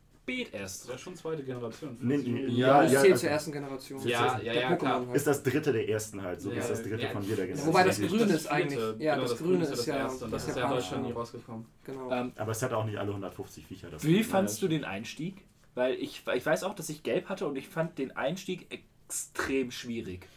erst. 0.51 0.87
Das 0.87 0.95
ist 0.95 1.01
schon 1.01 1.15
zweite 1.15 1.43
Generation. 1.43 1.97
Nee, 1.99 2.17
nee, 2.17 2.45
Ja, 2.47 2.67
ja, 2.67 2.83
das 2.83 2.91
ja, 2.93 3.01
zählt 3.01 3.11
also 3.13 3.21
zur 3.21 3.29
ersten 3.29 3.51
Generation. 3.51 4.07
Ja, 4.07 4.39
ja, 4.41 4.53
ja, 4.53 4.75
klar. 4.75 5.05
halt. 5.05 5.15
ist 5.15 5.27
das 5.27 5.43
dritte 5.43 5.73
der 5.73 5.89
ersten 5.89 6.21
halt, 6.21 6.41
so 6.41 6.51
wie 6.51 6.55
Ja, 6.55 6.61
ist 6.61 6.69
das 6.71 6.83
dritte 6.83 7.03
ja, 7.03 7.09
von 7.11 7.23
jeder 7.23 7.43
Generation. 7.43 7.67
wobei 7.67 7.83
das 7.83 7.99
Das 7.99 8.09
Grüne 8.09 8.33
ist 8.33 8.47
eigentlich. 8.47 8.79
Ja, 8.99 9.15
genau, 9.15 9.27
das, 9.27 9.37
Grüne 9.37 9.63
ist 9.63 9.69
ist 9.71 9.79
das 9.79 9.85
ja 9.85 9.95
erste 9.97 10.25
und 10.25 10.31
das 10.31 10.47
ist 10.47 10.57
ja 10.57 10.63
in 10.65 10.69
Deutschland 10.71 11.03
nie 11.05 11.11
rausgekommen. 11.11 11.65
Genau. 11.83 12.11
Ähm, 12.11 12.31
Aber 12.35 12.51
es 12.51 12.61
hat 12.61 12.73
auch 12.73 12.85
nicht 12.85 12.97
alle 12.97 13.09
150 13.09 13.65
Viecher. 13.65 13.89
dafür. 13.89 14.09
wie 14.09 14.23
fandst 14.23 14.61
du 14.61 14.67
den 14.67 14.85
Einstieg? 14.85 15.43
Weil 15.75 15.93
ich, 15.95 16.23
ich 16.35 16.45
weiß 16.45 16.63
auch, 16.63 16.73
dass 16.73 16.89
ich 16.89 17.03
Gelb 17.03 17.29
hatte 17.29 17.47
und 17.47 17.55
ich 17.55 17.67
fand 17.69 17.97
den 17.97 18.15
Einstieg 18.15 18.67
extrem 18.71 19.71
schwierig. 19.71 20.27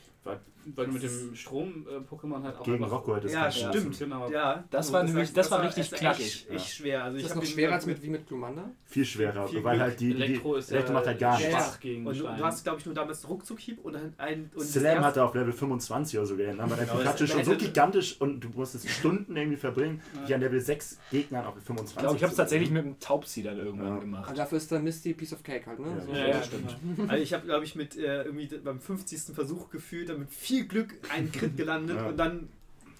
Weil 0.74 0.86
du 0.86 0.92
mit 0.92 1.02
dem 1.02 1.34
Strom-Pokémon 1.34 2.42
halt 2.42 2.56
auch 2.58 2.64
Gegen. 2.64 2.84
Rocco 2.84 3.16
hättest 3.16 3.34
Ja, 3.34 3.50
stimmt. 3.50 3.98
Genau. 3.98 4.30
Ja, 4.30 4.64
Das 4.70 4.88
du 4.88 4.92
war 4.94 5.02
nämlich- 5.04 5.32
das 5.32 5.50
war 5.50 5.62
richtig 5.62 5.84
echt- 5.92 5.96
knackig. 6.00 6.46
Echt, 6.50 6.68
schwer. 6.74 7.04
Also 7.04 7.16
Ist 7.16 7.22
ich 7.22 7.28
das 7.28 7.36
hab 7.36 7.42
noch 7.42 7.50
schwerer 7.50 7.72
als 7.74 7.86
mit, 7.86 8.02
wie 8.02 8.08
mit 8.10 8.26
Glumanda? 8.26 8.70
Viel 8.84 9.04
schwerer, 9.04 9.48
Viel 9.48 9.64
weil 9.64 9.80
halt 9.80 10.00
die, 10.00 10.14
die 10.14 10.22
Elektro 10.22 10.56
ist 10.56 10.70
Elektro 10.70 10.92
macht 10.94 11.06
halt 11.06 11.18
gar 11.18 11.36
nichts. 11.38 11.52
schwach 11.52 11.80
gegen 11.80 12.06
Und 12.06 12.18
du, 12.18 12.28
hast, 12.28 12.62
glaube 12.64 12.78
ich, 12.80 12.86
nur 12.86 12.94
damals 12.94 13.28
Ruckzuckhieb 13.28 13.78
und 13.84 13.96
ein. 14.18 14.50
und 14.54 14.60
das 14.62 14.72
Slam 14.72 14.84
erste- 14.84 15.04
hatte 15.04 15.24
auf 15.24 15.34
Level 15.34 15.52
25 15.52 16.18
oder 16.18 16.26
so 16.26 16.36
gelernt, 16.36 16.60
aber 16.60 16.76
dein 16.76 16.86
Genau, 16.86 16.98
Pikachu 16.98 17.18
das- 17.24 17.30
schon 17.30 17.44
so 17.44 17.56
gigantisch 17.56 18.20
und 18.20 18.40
du 18.40 18.48
musstest 18.50 18.88
Stunden 18.88 19.36
irgendwie 19.36 19.56
verbringen, 19.56 20.00
die 20.28 20.34
an 20.34 20.40
Level 20.40 20.60
6 20.60 20.98
Gegnern 21.10 21.46
auf 21.46 21.54
25 21.54 21.92
Ich 21.96 21.98
glaube, 22.00 22.16
ich 22.16 22.22
habe 22.22 22.30
es 22.30 22.36
tatsächlich 22.36 22.70
mit 22.70 22.84
dem 22.84 22.98
Taubsi 23.00 23.42
dann 23.42 23.58
irgendwann 23.58 24.00
gemacht. 24.00 24.36
dafür 24.36 24.58
ist 24.58 24.70
dann 24.70 24.84
Misty 24.84 25.14
Piece 25.14 25.32
of 25.32 25.42
Cake 25.42 25.66
halt, 25.66 25.78
ne? 25.78 26.06
Ja. 26.12 26.42
So. 26.42 26.46
Stimmt. 26.48 26.76
Also 27.10 27.22
ich 27.22 27.32
habe, 27.32 27.44
glaube 27.46 27.64
ich, 27.64 27.74
mit 27.74 27.96
äh, 27.96 28.22
irgendwie 28.24 28.46
beim 28.58 28.80
50. 28.80 29.34
Versuch 29.34 29.70
gefühlt 29.70 30.08
dann 30.08 30.20
mit 30.20 30.30
viel 30.52 30.66
Glück 30.66 30.94
einen 31.10 31.32
Crit 31.32 31.56
gelandet 31.56 31.96
Ja. 31.96 32.06
und 32.08 32.16
dann 32.18 32.48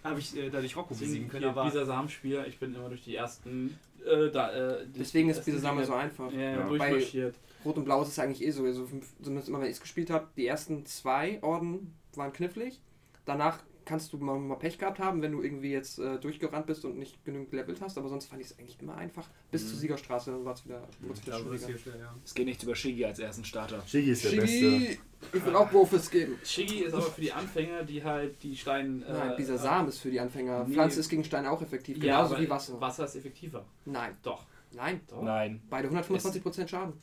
habe 0.02 0.18
ich 0.20 0.34
äh, 0.36 0.48
dadurch 0.50 0.74
Rocco 0.76 0.94
besiegen 0.94 1.28
können. 1.28 1.44
Aber 1.44 1.64
dieser 1.64 1.84
Samenspieler, 1.86 2.46
ich 2.46 2.58
bin 2.58 2.74
immer 2.74 2.88
durch 2.88 3.04
die 3.04 3.14
ersten. 3.14 3.76
Äh, 4.04 4.30
da, 4.30 4.50
äh, 4.52 4.86
Deswegen 4.98 5.28
ist 5.28 5.36
ersten 5.38 5.50
diese 5.50 5.62
Sammel 5.62 5.84
Dinge- 5.84 5.86
so 5.86 5.94
einfach. 5.94 6.32
Ja, 6.32 6.40
ja. 6.40 7.30
Rot 7.64 7.76
und 7.76 7.84
Blau 7.84 8.02
ist 8.02 8.08
es 8.08 8.18
eigentlich 8.18 8.42
eh 8.42 8.50
so. 8.50 8.64
Also, 8.64 8.88
zumindest 9.22 9.48
immer, 9.48 9.60
wenn 9.60 9.66
ich 9.66 9.74
es 9.74 9.80
gespielt 9.80 10.10
habe, 10.10 10.26
die 10.36 10.46
ersten 10.46 10.84
zwei 10.86 11.40
Orden 11.42 11.94
waren 12.16 12.32
knifflig. 12.32 12.80
Danach 13.26 13.58
kannst 13.84 14.12
du 14.12 14.18
mal, 14.18 14.38
mal 14.38 14.56
Pech 14.56 14.78
gehabt 14.78 14.98
haben, 14.98 15.22
wenn 15.22 15.32
du 15.32 15.42
irgendwie 15.42 15.72
jetzt 15.72 15.98
äh, 15.98 16.18
durchgerannt 16.18 16.66
bist 16.66 16.84
und 16.84 16.98
nicht 16.98 17.24
genügend 17.24 17.50
gelevelt 17.50 17.80
hast. 17.80 17.98
Aber 17.98 18.08
sonst 18.08 18.26
fand 18.26 18.40
ich 18.40 18.48
es 18.48 18.58
eigentlich 18.58 18.80
immer 18.80 18.96
einfach. 18.96 19.28
Bis 19.50 19.64
Mhm. 19.64 19.68
zur 19.68 19.78
Siegerstraße, 19.78 20.30
dann 20.32 20.44
war 20.44 20.54
es 20.54 20.64
wieder, 20.64 20.82
ich 21.12 21.26
wieder 21.26 21.38
schwieriger. 21.38 21.66
hier 21.66 21.78
schwer, 21.78 21.96
ja. 21.98 22.14
Es 22.24 22.34
geht 22.34 22.46
nichts 22.46 22.62
über 22.64 22.74
Shigi 22.74 23.04
als 23.04 23.18
ersten 23.18 23.44
Starter. 23.44 23.82
Shiggy 23.86 24.10
ist 24.10 24.24
der 24.24 24.30
Beste. 24.30 24.46
Shigi! 24.46 24.98
Ich 25.32 25.46
will 25.46 25.54
auch 25.54 25.70
Profis 25.70 26.10
geben. 26.10 26.36
Shiggy 26.44 26.80
ist 26.80 26.94
aber 26.94 27.02
für 27.02 27.20
die 27.20 27.32
Anfänger, 27.32 27.84
die 27.84 28.02
halt 28.02 28.42
die 28.42 28.56
Steine. 28.56 29.04
Nein, 29.08 29.34
dieser 29.38 29.56
Samen 29.58 29.88
ist 29.88 29.98
für 29.98 30.10
die 30.10 30.18
Anfänger. 30.20 30.64
nee. 30.64 30.74
Pflanze 30.74 31.00
ist 31.00 31.08
gegen 31.08 31.22
Steine 31.24 31.50
auch 31.50 31.62
effektiv, 31.62 31.96
Ja, 31.98 32.16
genauso 32.16 32.34
aber 32.34 32.42
wie 32.44 32.50
Wasser. 32.50 32.80
Wasser 32.80 33.04
ist 33.04 33.14
effektiver. 33.16 33.64
Nein, 33.84 34.16
Doch. 34.22 34.44
nein. 34.72 35.00
Doch. 35.08 35.22
Nein. 35.22 35.62
Beide 35.70 35.88
125% 35.88 36.68
Schaden. 36.68 36.94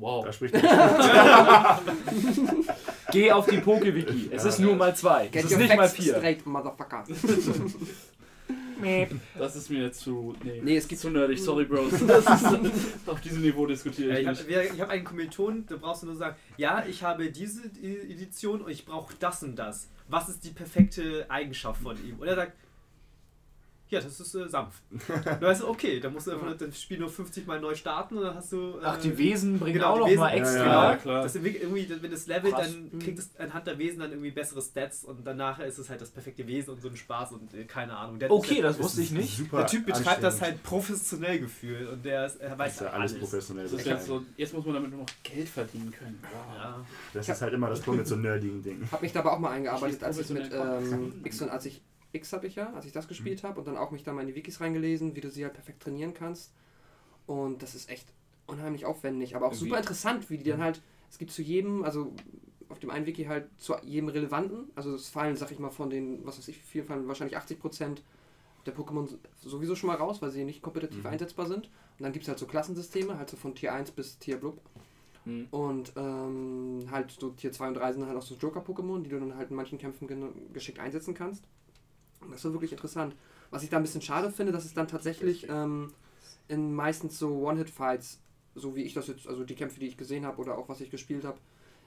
Wow. 0.00 0.24
Da 0.24 0.32
spricht 0.32 0.54
der 0.54 0.62
Geh 3.12 3.32
auf 3.32 3.46
die 3.46 3.58
Poke-Wiki. 3.58 4.30
Es 4.32 4.44
ist 4.44 4.58
nur 4.60 4.74
mal 4.76 4.94
zwei. 4.96 5.26
Es 5.26 5.32
Get 5.32 5.44
ist 5.44 5.52
your 5.52 5.58
nicht 5.58 5.76
mal 5.76 5.88
vier. 5.88 6.14
straight, 6.16 6.46
Motherfucker. 6.46 7.04
Das 9.38 9.56
ist 9.56 9.68
mir 9.68 9.82
jetzt 9.84 10.00
zu. 10.00 10.34
Nee, 10.42 10.60
Nee, 10.64 10.76
es 10.78 10.88
gibt- 10.88 11.02
zu 11.02 11.10
nerdig, 11.10 11.38
sorry, 11.38 11.64
Bros. 11.66 11.92
Das 12.06 12.24
ist, 12.24 13.06
auf 13.06 13.20
diesem 13.20 13.42
Niveau 13.42 13.66
diskutiere 13.66 14.14
Ja, 14.22 14.32
ich 14.32 14.38
habe 14.38 14.48
wir- 14.48 14.72
ich 14.72 14.80
hab 14.80 14.88
einen 14.88 15.04
Kommilitonen, 15.04 15.66
da 15.66 15.76
brauchst 15.76 16.02
du 16.02 16.06
nur 16.06 16.16
sagen, 16.16 16.34
ja, 16.56 16.82
ich 16.88 17.02
habe 17.02 17.30
diese 17.30 17.62
Edition 17.82 18.62
und 18.62 18.70
ich 18.70 18.86
brauche 18.86 19.12
das 19.20 19.42
und 19.42 19.56
das. 19.56 19.88
Was 20.08 20.30
ist 20.30 20.44
die 20.44 20.50
perfekte 20.50 21.26
Eigenschaft 21.28 21.82
von 21.82 21.94
ihm? 22.06 22.16
Und 22.20 22.26
er 22.26 22.36
sagt, 22.36 22.52
ja, 23.90 24.00
das 24.00 24.18
ist 24.20 24.34
äh, 24.34 24.48
sanft. 24.48 24.82
Du 25.40 25.46
weißt, 25.46 25.64
okay, 25.64 26.00
dann 26.00 26.12
musst 26.12 26.26
du 26.26 26.32
einfach 26.32 26.56
das 26.56 26.80
Spiel 26.80 26.98
nur 26.98 27.08
50 27.08 27.46
Mal 27.46 27.60
neu 27.60 27.74
starten 27.74 28.16
und 28.18 28.24
dann 28.24 28.34
hast 28.36 28.52
du. 28.52 28.78
Äh, 28.78 28.82
Ach, 28.84 29.00
die 29.00 29.16
Wesen 29.18 29.58
bringen 29.58 29.74
genau, 29.74 29.94
auch 29.94 29.98
noch 30.00 30.06
Wesen- 30.06 30.18
mal 30.20 30.30
extra. 30.30 30.58
ja. 30.64 30.90
Ja, 30.92 30.96
klar. 30.96 31.22
Das 31.22 31.34
irgendwie, 31.34 31.88
wenn 32.00 32.12
es 32.12 32.26
levelt, 32.26 32.54
Krass. 32.54 32.72
dann 32.90 32.98
kriegt 33.00 33.18
es 33.18 33.30
anhand 33.38 33.66
der 33.66 33.78
Wesen 33.78 34.00
dann 34.00 34.10
irgendwie 34.10 34.30
bessere 34.30 34.62
Stats 34.62 35.04
und 35.04 35.26
danach 35.26 35.58
ist 35.60 35.78
es 35.78 35.90
halt 35.90 36.00
das 36.00 36.10
perfekte 36.10 36.46
Wesen 36.46 36.74
und 36.74 36.80
so 36.82 36.88
ein 36.88 36.96
Spaß 36.96 37.32
und 37.32 37.52
äh, 37.54 37.64
keine 37.64 37.96
Ahnung. 37.96 38.18
Der, 38.18 38.30
Okay, 38.30 38.54
der, 38.56 38.64
das 38.64 38.78
wusste 38.78 39.02
ich 39.02 39.10
nicht. 39.10 39.36
Super 39.36 39.58
der 39.58 39.66
Typ 39.66 39.86
betreibt 39.86 40.22
das 40.22 40.40
halt 40.40 40.62
professionell 40.62 41.40
gefühlt 41.40 41.88
und 41.88 42.04
der 42.04 42.26
ist, 42.26 42.36
er 42.36 42.50
Das 42.50 42.58
weiß 42.58 42.72
ist 42.74 42.80
ja 42.80 42.90
alles 42.90 43.18
professionell. 43.18 43.64
Das 43.64 43.72
ist 43.72 43.86
jetzt, 43.86 44.06
so, 44.06 44.22
jetzt 44.36 44.54
muss 44.54 44.64
man 44.64 44.74
damit 44.74 44.90
nur 44.90 45.00
noch 45.00 45.08
Geld 45.22 45.48
verdienen 45.48 45.90
können. 45.90 46.18
Wow. 46.22 46.56
Ja. 46.56 46.84
Das 47.14 47.28
ist 47.28 47.42
halt 47.42 47.52
immer 47.52 47.68
das 47.68 47.80
Problem 47.80 47.98
mit 47.98 48.06
so 48.08 48.16
nerdigen 48.16 48.62
Dingen. 48.62 48.88
Hab 48.92 49.02
mich 49.02 49.12
dabei 49.12 49.30
auch 49.30 49.38
mal 49.38 49.50
eingearbeitet, 49.50 50.02
als 50.04 50.18
ich 50.18 50.28
mit 50.30 50.50
ähm, 50.52 51.12
X 51.24 51.42
und 51.42 51.48
als 51.50 51.66
ich 51.66 51.80
X 52.12 52.32
habe 52.32 52.46
ich 52.46 52.56
ja, 52.56 52.72
als 52.74 52.86
ich 52.86 52.92
das 52.92 53.04
Mhm. 53.04 53.08
gespielt 53.08 53.44
habe 53.44 53.58
und 53.60 53.66
dann 53.66 53.76
auch 53.76 53.90
mich 53.90 54.02
da 54.02 54.12
mal 54.12 54.22
in 54.22 54.28
die 54.28 54.34
Wikis 54.34 54.60
reingelesen, 54.60 55.14
wie 55.16 55.20
du 55.20 55.30
sie 55.30 55.44
halt 55.44 55.54
perfekt 55.54 55.82
trainieren 55.82 56.14
kannst. 56.14 56.52
Und 57.26 57.62
das 57.62 57.74
ist 57.74 57.88
echt 57.90 58.06
unheimlich 58.46 58.84
aufwendig, 58.84 59.36
aber 59.36 59.46
auch 59.46 59.52
Irgendwie- 59.52 59.66
super 59.66 59.78
interessant, 59.78 60.28
wie 60.30 60.38
die 60.38 60.44
Mhm. 60.44 60.50
dann 60.54 60.62
halt, 60.62 60.82
es 61.10 61.18
gibt 61.18 61.30
zu 61.30 61.42
jedem, 61.42 61.84
also 61.84 62.12
auf 62.68 62.78
dem 62.80 62.90
einen 62.90 63.06
Wiki 63.06 63.24
halt 63.24 63.48
zu 63.58 63.74
jedem 63.84 64.08
relevanten, 64.08 64.70
also 64.74 64.94
es 64.94 65.08
fallen, 65.08 65.36
sag 65.36 65.50
ich 65.52 65.58
mal, 65.58 65.70
von 65.70 65.90
den, 65.90 66.24
was 66.26 66.38
weiß 66.38 66.48
ich, 66.48 66.56
wie 66.56 66.66
viel 66.66 66.84
fallen 66.84 67.06
wahrscheinlich 67.08 67.36
80% 67.36 68.02
der 68.66 68.74
Pokémon 68.76 69.08
sowieso 69.40 69.74
schon 69.74 69.88
mal 69.88 69.96
raus, 69.96 70.20
weil 70.20 70.30
sie 70.30 70.44
nicht 70.44 70.62
kompetitiv 70.62 71.00
Mhm. 71.00 71.06
einsetzbar 71.10 71.46
sind. 71.46 71.66
Und 71.98 72.04
dann 72.04 72.12
gibt 72.12 72.24
es 72.24 72.28
halt 72.28 72.38
so 72.38 72.46
Klassensysteme, 72.46 73.18
halt 73.18 73.30
so 73.30 73.36
von 73.36 73.54
Tier 73.54 73.72
1 73.72 73.90
bis 73.90 74.18
Tier 74.18 74.36
Blub. 74.38 74.60
Hm. 75.24 75.48
Und 75.50 75.92
ähm, 75.96 76.86
halt 76.90 77.10
so 77.10 77.30
Tier 77.30 77.52
2 77.52 77.68
und 77.68 77.74
3 77.74 77.92
sind 77.92 78.06
halt 78.06 78.16
auch 78.16 78.22
so 78.22 78.34
Joker-Pokémon, 78.36 79.02
die 79.02 79.10
du 79.10 79.18
dann 79.20 79.36
halt 79.36 79.50
in 79.50 79.56
manchen 79.56 79.78
Kämpfen 79.78 80.08
geschickt 80.52 80.78
einsetzen 80.78 81.12
kannst. 81.14 81.44
Das 82.30 82.44
ist 82.44 82.52
wirklich 82.52 82.72
interessant. 82.72 83.14
Was 83.50 83.62
ich 83.62 83.70
da 83.70 83.76
ein 83.78 83.82
bisschen 83.82 84.02
schade 84.02 84.30
finde, 84.30 84.52
dass 84.52 84.64
es 84.64 84.74
dann 84.74 84.88
tatsächlich 84.88 85.48
ähm, 85.48 85.92
in 86.48 86.74
meistens 86.74 87.18
so 87.18 87.46
One-Hit-Fights, 87.46 88.20
so 88.54 88.76
wie 88.76 88.82
ich 88.82 88.94
das 88.94 89.06
jetzt, 89.08 89.26
also 89.26 89.44
die 89.44 89.54
Kämpfe, 89.54 89.80
die 89.80 89.86
ich 89.86 89.96
gesehen 89.96 90.26
habe 90.26 90.40
oder 90.40 90.56
auch 90.58 90.68
was 90.68 90.80
ich 90.80 90.90
gespielt 90.90 91.24
habe, 91.24 91.38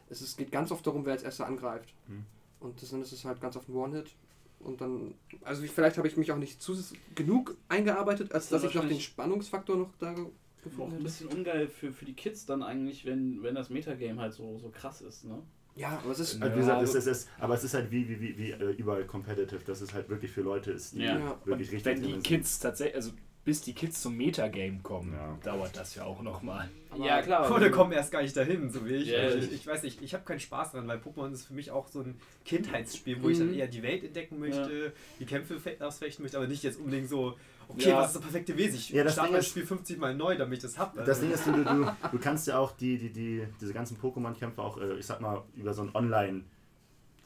es 0.09 0.21
ist, 0.21 0.37
geht 0.37 0.51
ganz 0.51 0.71
oft 0.71 0.85
darum, 0.85 1.05
wer 1.05 1.13
als 1.13 1.23
erster 1.23 1.45
angreift. 1.45 1.93
Hm. 2.07 2.25
Und 2.59 2.81
das, 2.81 2.89
dann 2.91 3.01
ist 3.01 3.11
es 3.11 3.25
halt 3.25 3.41
ganz 3.41 3.55
oft 3.55 3.69
ein 3.69 3.75
One-Hit. 3.75 4.15
Und 4.59 4.79
dann, 4.81 5.13
also 5.43 5.63
ich, 5.63 5.71
vielleicht 5.71 5.97
habe 5.97 6.07
ich 6.07 6.15
mich 6.17 6.31
auch 6.31 6.37
nicht 6.37 6.61
zu 6.61 6.73
genug 7.15 7.57
eingearbeitet, 7.67 8.31
als 8.33 8.49
Das 8.49 8.61
dass 8.61 8.69
ich 8.69 8.75
noch 8.75 8.87
den 8.87 8.99
Spannungsfaktor 9.01 9.75
noch 9.75 9.89
da 9.99 10.13
ge- 10.13 10.23
Auch 10.25 10.63
gefunden 10.63 10.81
ein 10.83 10.91
hätte. 10.93 11.03
bisschen 11.03 11.27
ungeil 11.27 11.67
für, 11.67 11.91
für 11.91 12.05
die 12.05 12.13
Kids 12.13 12.45
dann 12.45 12.63
eigentlich, 12.63 13.05
wenn, 13.05 13.43
wenn 13.43 13.55
das 13.55 13.69
Metagame 13.69 14.21
halt 14.21 14.33
so, 14.33 14.57
so 14.59 14.69
krass 14.69 15.01
ist, 15.01 15.25
ne? 15.25 15.41
Ja, 15.75 15.99
aber 16.03 16.11
es 16.11 16.19
ist. 16.19 16.33
Also 16.41 16.45
wie 16.45 16.49
Ja, 16.49 16.55
gesagt, 16.55 16.83
es, 16.83 16.89
aber- 16.91 16.99
es 16.99 17.07
ist, 17.07 17.29
aber 17.39 17.53
es 17.55 17.63
ist 17.63 17.73
halt 17.73 17.91
wie, 17.91 18.07
wie, 18.07 18.19
wie, 18.21 18.37
wie 18.37 18.51
äh, 18.51 18.71
überall 18.77 19.05
competitive, 19.05 19.61
dass 19.65 19.81
es 19.81 19.93
halt 19.93 20.07
wirklich 20.09 20.31
für 20.31 20.41
Leute 20.41 20.71
ist, 20.71 20.93
die 20.93 20.99
Ja. 21.03 21.17
Ja. 21.17 21.37
wirklich 21.45 21.69
Und 21.69 21.75
richtig 21.75 21.85
wenn 21.85 22.01
die. 22.03 22.19
Kids 22.19 22.59
tatsächlich, 22.59 22.95
also 22.95 23.11
bis 23.45 23.59
die 23.61 23.73
Kids 23.73 24.01
zum 24.01 24.15
Metagame 24.15 24.79
kommen, 24.83 25.11
Ja. 25.13 25.37
dauert 25.43 25.75
das 25.75 25.95
ja 25.95 26.05
auch 26.05 26.21
nochmal. 26.21 26.69
Aber- 26.91 27.05
ja, 27.05 27.21
klar. 27.21 27.51
Oder 27.53 27.69
kommen 27.71 27.91
erst 27.91 28.09
gar 28.11 28.21
nicht 28.21 28.37
dahin, 28.37 28.69
so 28.69 28.85
wie 28.85 28.93
ich. 28.93 29.09
Ja, 29.09 29.19
Also 29.19 29.39
ich- 29.39 29.51
ich, 29.51 29.67
weiß 29.67 29.83
nicht, 29.83 30.01
ich 30.01 30.13
habe 30.13 30.23
keinen 30.23 30.39
Spaß 30.39 30.71
dran, 30.71 30.87
weil 30.87 30.99
Pokémon 30.99 31.31
ist 31.33 31.47
für 31.47 31.53
mich 31.53 31.69
auch 31.71 31.87
so 31.89 31.99
ein 32.01 32.15
Kindheitsspiel, 32.45 33.21
wo 33.21 33.29
ich 33.29 33.39
dann 33.39 33.47
Mhm. 33.49 33.55
eher 33.55 33.67
die 33.67 33.83
Welt 33.83 34.03
entdecken 34.03 34.39
möchte, 34.39 34.93
die 35.19 35.25
Kämpfe 35.25 35.59
fe- 35.59 35.75
ausfechten 35.79 36.23
möchte, 36.23 36.37
aber 36.37 36.47
nicht 36.47 36.63
jetzt 36.63 36.79
unbedingt 36.79 37.09
so, 37.09 37.35
okay, 37.67 37.89
Ja. 37.89 37.97
was 37.97 38.07
ist 38.07 38.15
das 38.15 38.21
perfekte 38.23 38.57
Wesen? 38.57 38.75
Ich 38.75 38.89
Ja, 38.89 39.03
das 39.03 39.13
starte 39.13 39.29
Ding 39.29 39.37
das 39.37 39.47
Spiel 39.47 39.65
50 39.65 39.97
Mal 39.99 40.15
neu, 40.15 40.37
damit 40.37 40.57
ich 40.57 40.63
das 40.63 40.77
habe. 40.77 41.03
Das 41.03 41.19
Ding 41.19 41.31
ist, 41.31 41.45
du, 41.45 41.51
du, 41.51 41.91
du, 42.11 42.19
kannst 42.19 42.47
ja 42.47 42.57
auch 42.57 42.71
die, 42.71 42.97
die, 42.97 43.09
die, 43.11 43.47
diese 43.59 43.73
ganzen 43.73 43.97
Pokémon-Kämpfe 43.97 44.61
auch, 44.61 44.77
äh, 44.79 44.95
ich 44.95 45.05
sag 45.05 45.21
mal, 45.21 45.43
über 45.55 45.73
so 45.73 45.83
ein 45.83 45.95
Online- 45.95 46.43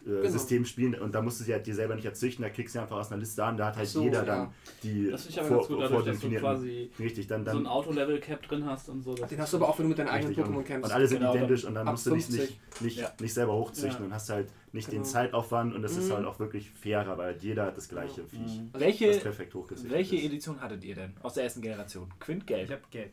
Genau. 0.07 0.29
System 0.29 0.63
spielen 0.63 0.95
und 0.95 1.13
da 1.13 1.21
musst 1.21 1.39
du 1.41 1.43
sie 1.43 1.51
halt 1.51 1.67
dir 1.67 1.75
selber 1.75 1.93
nicht 1.95 2.05
erzüchten, 2.05 2.41
da 2.41 2.49
klickst 2.49 2.75
du 2.75 2.79
einfach 2.79 2.95
aus 2.97 3.11
einer 3.11 3.19
Liste 3.19 3.43
an, 3.43 3.57
da 3.57 3.65
hat 3.67 3.75
halt 3.75 3.87
so, 3.89 4.01
jeder 4.03 4.19
ja. 4.19 4.25
dann 4.25 4.53
die 4.81 5.09
Das 5.11 5.27
ich 5.27 5.37
aber 5.37 5.47
vor, 5.49 5.57
ganz 5.57 5.67
gut, 5.67 5.81
dadurch, 5.81 5.89
dass 6.05 6.15
du 6.15 6.29
vordefinierten. 6.29 6.47
quasi 6.47 6.91
Richtig, 6.97 7.27
dann, 7.27 7.43
so 7.43 7.51
ein 7.51 7.55
dann 7.57 7.67
Auto-Level-Cap 7.67 8.41
drin 8.43 8.65
hast 8.65 8.87
und 8.87 9.01
so. 9.01 9.15
das 9.15 9.27
Den 9.29 9.37
ist 9.37 9.41
hast 9.43 9.53
du 9.53 9.57
aber 9.57 9.67
auch, 9.69 9.77
wenn 9.79 9.83
du 9.83 9.89
mit 9.89 9.99
deinen 9.99 10.07
eigenen 10.07 10.33
Pokémon 10.35 10.55
und, 10.57 10.63
kämpfst. 10.65 10.89
und 10.89 10.95
alle 10.95 11.07
sind 11.07 11.19
Genau, 11.19 11.35
identisch 11.35 11.65
und 11.65 11.75
dann 11.75 11.87
musst 11.87 12.05
du 12.05 12.11
dich 12.15 12.25
50. 12.25 12.39
nicht, 12.49 12.81
nicht, 12.81 12.97
Ja. 12.99 13.11
nicht 13.19 13.33
selber 13.33 13.53
hochzüchten 13.53 13.99
Ja. 13.99 14.05
und 14.05 14.13
hast 14.13 14.29
halt 14.29 14.47
nicht 14.71 14.87
den 14.87 14.99
Genau. 15.01 15.09
Zeitaufwand 15.11 15.75
und 15.75 15.83
ist 15.83 15.97
Mhm. 16.01 16.13
halt 16.13 16.25
auch 16.25 16.39
wirklich 16.39 16.69
fairer, 16.71 17.17
weil 17.17 17.35
jeder 17.41 17.65
hat 17.65 17.75
das 17.75 17.89
gleiche 17.89 18.21
Ja. 18.21 18.27
Viech, 18.27 18.39
Mhm. 18.61 18.69
das 18.71 18.81
Welche, 18.81 19.11
perfekt 19.19 19.53
hochgezüchtet 19.55 19.91
welche 19.91 20.15
ist. 20.15 20.23
Edition 20.25 20.61
hattet 20.61 20.83
ihr 20.85 20.95
denn 20.95 21.13
aus 21.21 21.33
der 21.33 21.43
ersten 21.43 21.61
Generation? 21.61 22.07
ich 22.13 22.19
Quintgelb, 22.19 22.69
habe 22.69 22.81
gelb. 22.91 23.11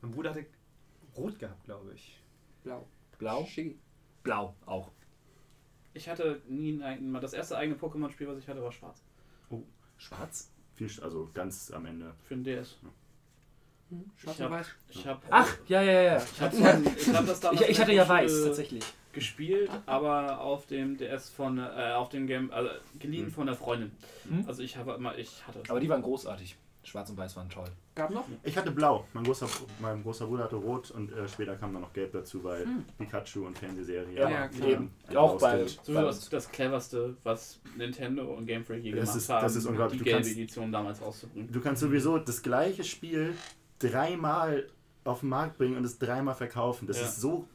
Mein 0.00 0.12
Bruder 0.12 0.30
hatte 0.30 0.46
rot 1.16 1.38
gehabt, 1.38 1.64
glaube 1.64 1.90
ich. 1.94 2.20
Blau. 2.62 2.86
blau, 3.18 3.48
blau 4.22 4.54
auch. 4.66 4.90
Ich 5.96 6.08
hatte 6.08 6.40
nie 6.48 6.80
ein, 6.82 7.12
das 7.20 7.32
erste 7.32 7.56
eigene 7.56 7.76
Pokémon-Spiel, 7.78 8.28
was 8.28 8.38
ich 8.38 8.46
hatte, 8.48 8.62
war 8.62 8.70
schwarz. 8.72 9.02
Schwarz? 9.98 10.52
Viel, 10.74 10.90
also 11.02 11.30
ganz 11.32 11.70
am 11.70 11.86
Ende. 11.86 12.12
Für 12.24 12.34
den 12.34 12.44
DS. 12.44 12.76
Hm? 13.90 14.04
Schwarz 14.16 14.36
Ich 14.36 14.44
und 14.44 14.44
hab- 14.52 14.60
weiß. 14.60 14.66
Ich 14.90 15.06
habe 15.06 15.22
Ach, 15.30 15.56
ja, 15.68 15.80
ja, 15.82 16.02
ja. 16.02 16.16
ich 16.18 16.40
hab, 16.40 16.52
ich 16.52 16.64
hab 17.14 17.26
das 17.26 17.40
damals 17.40 17.60
Ich, 17.62 17.68
ich 17.70 17.80
hatte 17.80 17.92
ja 17.92 18.04
der 18.04 18.08
weiß, 18.08 18.44
tatsächlich. 18.44 18.84
gespielt, 19.12 19.70
aber 19.86 20.40
auf 20.40 20.66
dem 20.66 20.96
DS 20.98 21.30
von, 21.30 21.58
äh, 21.58 21.92
auf 21.94 22.08
dem 22.10 22.26
Game, 22.26 22.50
also 22.52 22.68
geliehen 22.98 23.26
Hm. 23.26 23.32
von 23.32 23.46
der 23.46 23.54
Freundin. 23.54 23.92
Hm? 24.28 24.44
Also 24.46 24.62
ich 24.62 24.76
habe 24.76 24.92
immer, 24.94 25.16
ich 25.16 25.46
hatte. 25.46 25.62
Aber 25.68 25.80
die 25.80 25.88
waren 25.88 26.02
großartig. 26.02 26.56
Schwarz 26.86 27.10
und 27.10 27.16
weiß 27.16 27.36
waren 27.36 27.48
toll. 27.50 27.68
Gab 27.94 28.10
noch? 28.10 28.24
Ich 28.44 28.56
hatte 28.56 28.70
blau. 28.70 29.06
Mein 29.12 29.24
großer, 29.24 29.48
mein 29.80 30.02
großer 30.02 30.26
Bruder 30.26 30.44
hatte 30.44 30.56
rot 30.56 30.90
und 30.92 31.12
äh, 31.12 31.26
später 31.28 31.56
kam 31.56 31.72
dann 31.72 31.82
noch 31.82 31.92
gelb 31.92 32.12
dazu, 32.12 32.44
weil 32.44 32.64
Hm. 32.64 32.84
Pikachu 32.98 33.46
und 33.46 33.58
Fernsehserie. 33.58 34.14
Ja, 34.18 34.28
ja, 34.30 34.48
klar. 34.48 34.68
Eben. 34.68 34.90
Auch 35.14 35.38
bei. 35.40 35.66
So 35.66 35.92
das, 35.94 36.28
das 36.28 36.50
cleverste, 36.50 37.16
was 37.24 37.60
Nintendo 37.76 38.32
und 38.34 38.46
Game 38.46 38.64
Freak 38.64 38.82
je 38.84 38.92
Das 38.92 39.00
gemacht 39.00 39.16
ist- 39.16 39.28
haben, 39.30 39.42
das 39.42 39.56
ist 39.56 39.66
unglaublich. 39.66 39.98
die 39.98 40.04
Du 40.04 40.04
gelbe 40.04 40.20
kannst- 40.22 40.32
Edition 40.38 40.72
damals 40.72 41.00
rauszubringen. 41.02 41.52
Du 41.52 41.60
kannst 41.60 41.80
sowieso 41.82 42.18
das 42.18 42.42
gleiche 42.42 42.84
Spiel 42.84 43.34
dreimal 43.78 44.66
auf 45.04 45.20
den 45.20 45.28
Markt 45.28 45.58
bringen 45.58 45.76
und 45.76 45.84
es 45.84 45.98
dreimal 45.98 46.34
verkaufen. 46.34 46.86
Das 46.86 46.98
Ja. 47.00 47.04
ist 47.06 47.20
so 47.20 47.46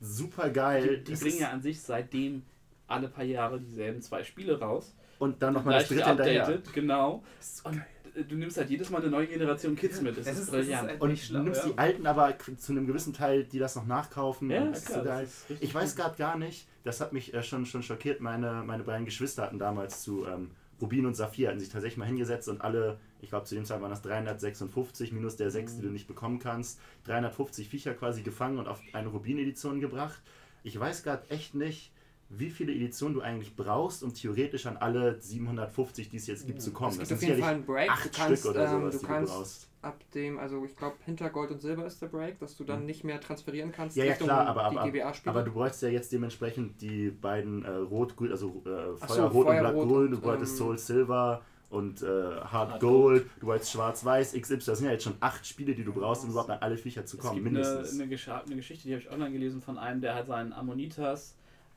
super 0.00 0.50
geil. 0.50 0.98
Die, 1.04 1.12
die 1.14 1.20
bringen 1.20 1.38
ja 1.40 1.50
an 1.50 1.62
sich 1.62 1.80
seitdem 1.80 2.42
alle 2.86 3.08
paar 3.08 3.24
Jahre 3.24 3.60
dieselben 3.60 4.00
zwei 4.02 4.22
Spiele 4.24 4.58
raus. 4.58 4.94
und 5.18 5.40
dann 5.40 5.54
nochmal 5.54 5.74
das 5.78 5.88
dritte 5.88 6.04
hinterher. 6.04 6.58
genau. 6.74 7.22
Und 7.64 7.76
äh, 7.76 7.80
du 8.28 8.36
nimmst 8.36 8.56
halt 8.56 8.70
jedes 8.70 8.90
Mal 8.90 9.00
eine 9.02 9.10
neue 9.10 9.26
Generation 9.26 9.74
Kids 9.76 10.00
mit. 10.00 10.16
Das 10.18 10.26
Es 10.26 10.32
ist, 10.34 10.38
ist- 10.40 10.44
ist 10.46 10.50
brillant. 10.52 10.88
ein- 10.90 11.00
Und 11.00 11.10
Nicht 11.10 11.26
schlau, 11.26 11.38
du 11.40 11.44
nimmst 11.44 11.62
ja. 11.64 11.70
die 11.70 11.78
alten 11.78 12.06
aber 12.06 12.36
zu 12.58 12.72
einem 12.72 12.86
gewissen 12.86 13.12
Teil, 13.12 13.44
die 13.44 13.58
das 13.58 13.74
noch 13.76 13.86
nachkaufen. 13.86 14.50
ja, 14.50 14.62
und 14.62 14.72
das 14.72 14.80
ist 14.80 14.86
klar, 14.86 14.98
so 15.00 15.04
geil. 15.08 15.24
das 15.24 15.50
ist 15.50 15.62
Ich 15.62 15.74
weiß 15.74 15.96
gerade 15.96 16.16
gar 16.16 16.36
nicht, 16.38 16.66
das 16.84 17.00
hat 17.00 17.12
mich 17.12 17.32
äh, 17.34 17.42
schon, 17.42 17.66
schon 17.66 17.82
schockiert. 17.82 18.20
Meine, 18.20 18.62
meine 18.66 18.82
beiden 18.84 19.04
Geschwister 19.04 19.42
hatten 19.44 19.58
damals 19.58 20.02
zu 20.02 20.26
ähm, 20.26 20.50
Rubin 20.80 21.06
und 21.06 21.14
Saphir, 21.14 21.48
hatten 21.48 21.60
sich 21.60 21.68
tatsächlich 21.68 21.96
mal 21.98 22.06
hingesetzt 22.06 22.48
und 22.48 22.60
alle, 22.60 22.98
ich 23.20 23.28
glaube 23.28 23.44
zu 23.46 23.54
dem 23.54 23.64
Zeit 23.64 23.80
waren 23.80 23.90
das 23.90 24.02
356 24.02 25.12
minus 25.12 25.36
der 25.36 25.50
6, 25.50 25.76
die 25.76 25.82
du 25.82 25.88
nicht 25.90 26.08
bekommen 26.08 26.38
kannst, 26.40 26.80
350 27.04 27.68
Viecher 27.68 27.94
quasi 27.94 28.22
gefangen 28.22 28.58
und 28.58 28.66
auf 28.68 28.80
eine 28.92 29.08
Rubin-Edition 29.08 29.80
gebracht. 29.80 30.20
Ich 30.64 30.78
weiß 30.78 31.02
gerade 31.04 31.22
echt 31.30 31.54
nicht, 31.54 31.92
wie 32.34 32.50
viele 32.50 32.72
Editionen 32.72 33.14
du 33.14 33.20
eigentlich 33.20 33.54
brauchst, 33.56 34.02
um 34.02 34.14
theoretisch 34.14 34.66
an 34.66 34.76
alle 34.78 35.20
750, 35.20 36.08
die 36.08 36.16
es 36.16 36.26
jetzt 36.26 36.46
gibt, 36.46 36.62
zu 36.62 36.72
kommen. 36.72 36.92
Es 36.92 37.08
Das 37.08 37.08
gibt 37.08 37.20
sind 37.20 37.30
auf 37.30 37.36
jeden 37.36 37.42
Fall 37.42 37.54
einen 37.54 37.64
Break. 37.66 37.90
acht 37.90 38.04
Du 38.06 38.10
kannst, 38.18 38.40
Stück 38.42 38.50
oder 38.54 38.64
ähm, 38.64 38.70
sowas, 38.80 38.94
du 38.94 38.98
die 39.00 39.06
kannst 39.06 39.32
du 39.32 39.38
brauchst. 39.38 39.68
ab 39.82 40.00
dem, 40.14 40.38
also 40.38 40.64
ich 40.64 40.76
glaube 40.76 40.96
hinter 41.04 41.30
Gold 41.30 41.50
und 41.50 41.60
Silber 41.60 41.84
ist 41.86 42.00
der 42.00 42.06
Break, 42.08 42.38
dass 42.38 42.56
du 42.56 42.64
dann 42.64 42.86
nicht 42.86 43.04
mehr 43.04 43.20
transferieren 43.20 43.72
kannst 43.72 43.96
Ja, 43.96 44.04
ja 44.04 44.10
Richtung 44.12 44.28
klar, 44.28 44.46
aber, 44.46 44.70
die 44.70 44.78
aber, 44.78 44.90
GBA-Spiele. 44.90 45.30
aber 45.34 45.42
du 45.44 45.52
bräuchst 45.52 45.82
ja 45.82 45.88
jetzt 45.88 46.12
dementsprechend 46.12 46.80
die 46.80 47.10
beiden 47.10 47.64
äh, 47.64 47.70
Rot-Grün, 47.70 48.30
also 48.30 48.62
äh, 48.66 48.96
Ach 49.00 49.08
so, 49.08 49.14
Feuerrot 49.30 49.34
und 49.48 49.58
Feuerrot 49.58 49.60
Blattgrün, 49.60 50.10
du 50.12 50.22
wolltest 50.22 50.52
ähm, 50.52 50.58
Soul 50.58 50.78
Silver 50.78 51.42
und 51.70 52.02
äh, 52.02 52.06
Hard 52.06 52.52
Hard 52.52 52.80
Gold, 52.80 53.26
du 53.40 53.46
wolltest 53.46 53.72
Schwarz-Weiß, 53.72 54.32
XY, 54.40 54.58
das 54.58 54.78
sind 54.78 54.86
ja 54.86 54.92
jetzt 54.92 55.04
schon 55.04 55.14
acht 55.20 55.46
Spiele, 55.46 55.74
die 55.74 55.84
du 55.84 55.92
brauchst, 55.92 56.22
um 56.24 56.30
überhaupt 56.30 56.50
an 56.50 56.58
alle 56.60 56.76
Viecher 56.76 57.04
zu 57.06 57.16
Es 57.16 57.22
kommen, 57.22 57.36
gibt 57.42 57.48
eine, 57.48 57.58
mindestens. 57.58 57.94
eine, 58.00 58.42
eine 58.44 58.56
Geschichte, 58.56 58.88
die 58.88 58.94
habe 58.94 59.02
ich 59.02 59.10
online 59.10 59.32
gelesen 59.32 59.60
von 59.62 59.78
einem, 59.78 60.00
der 60.00 60.14
hat 60.14 60.26
seinen 60.26 60.52
Ammonitas 60.52 61.34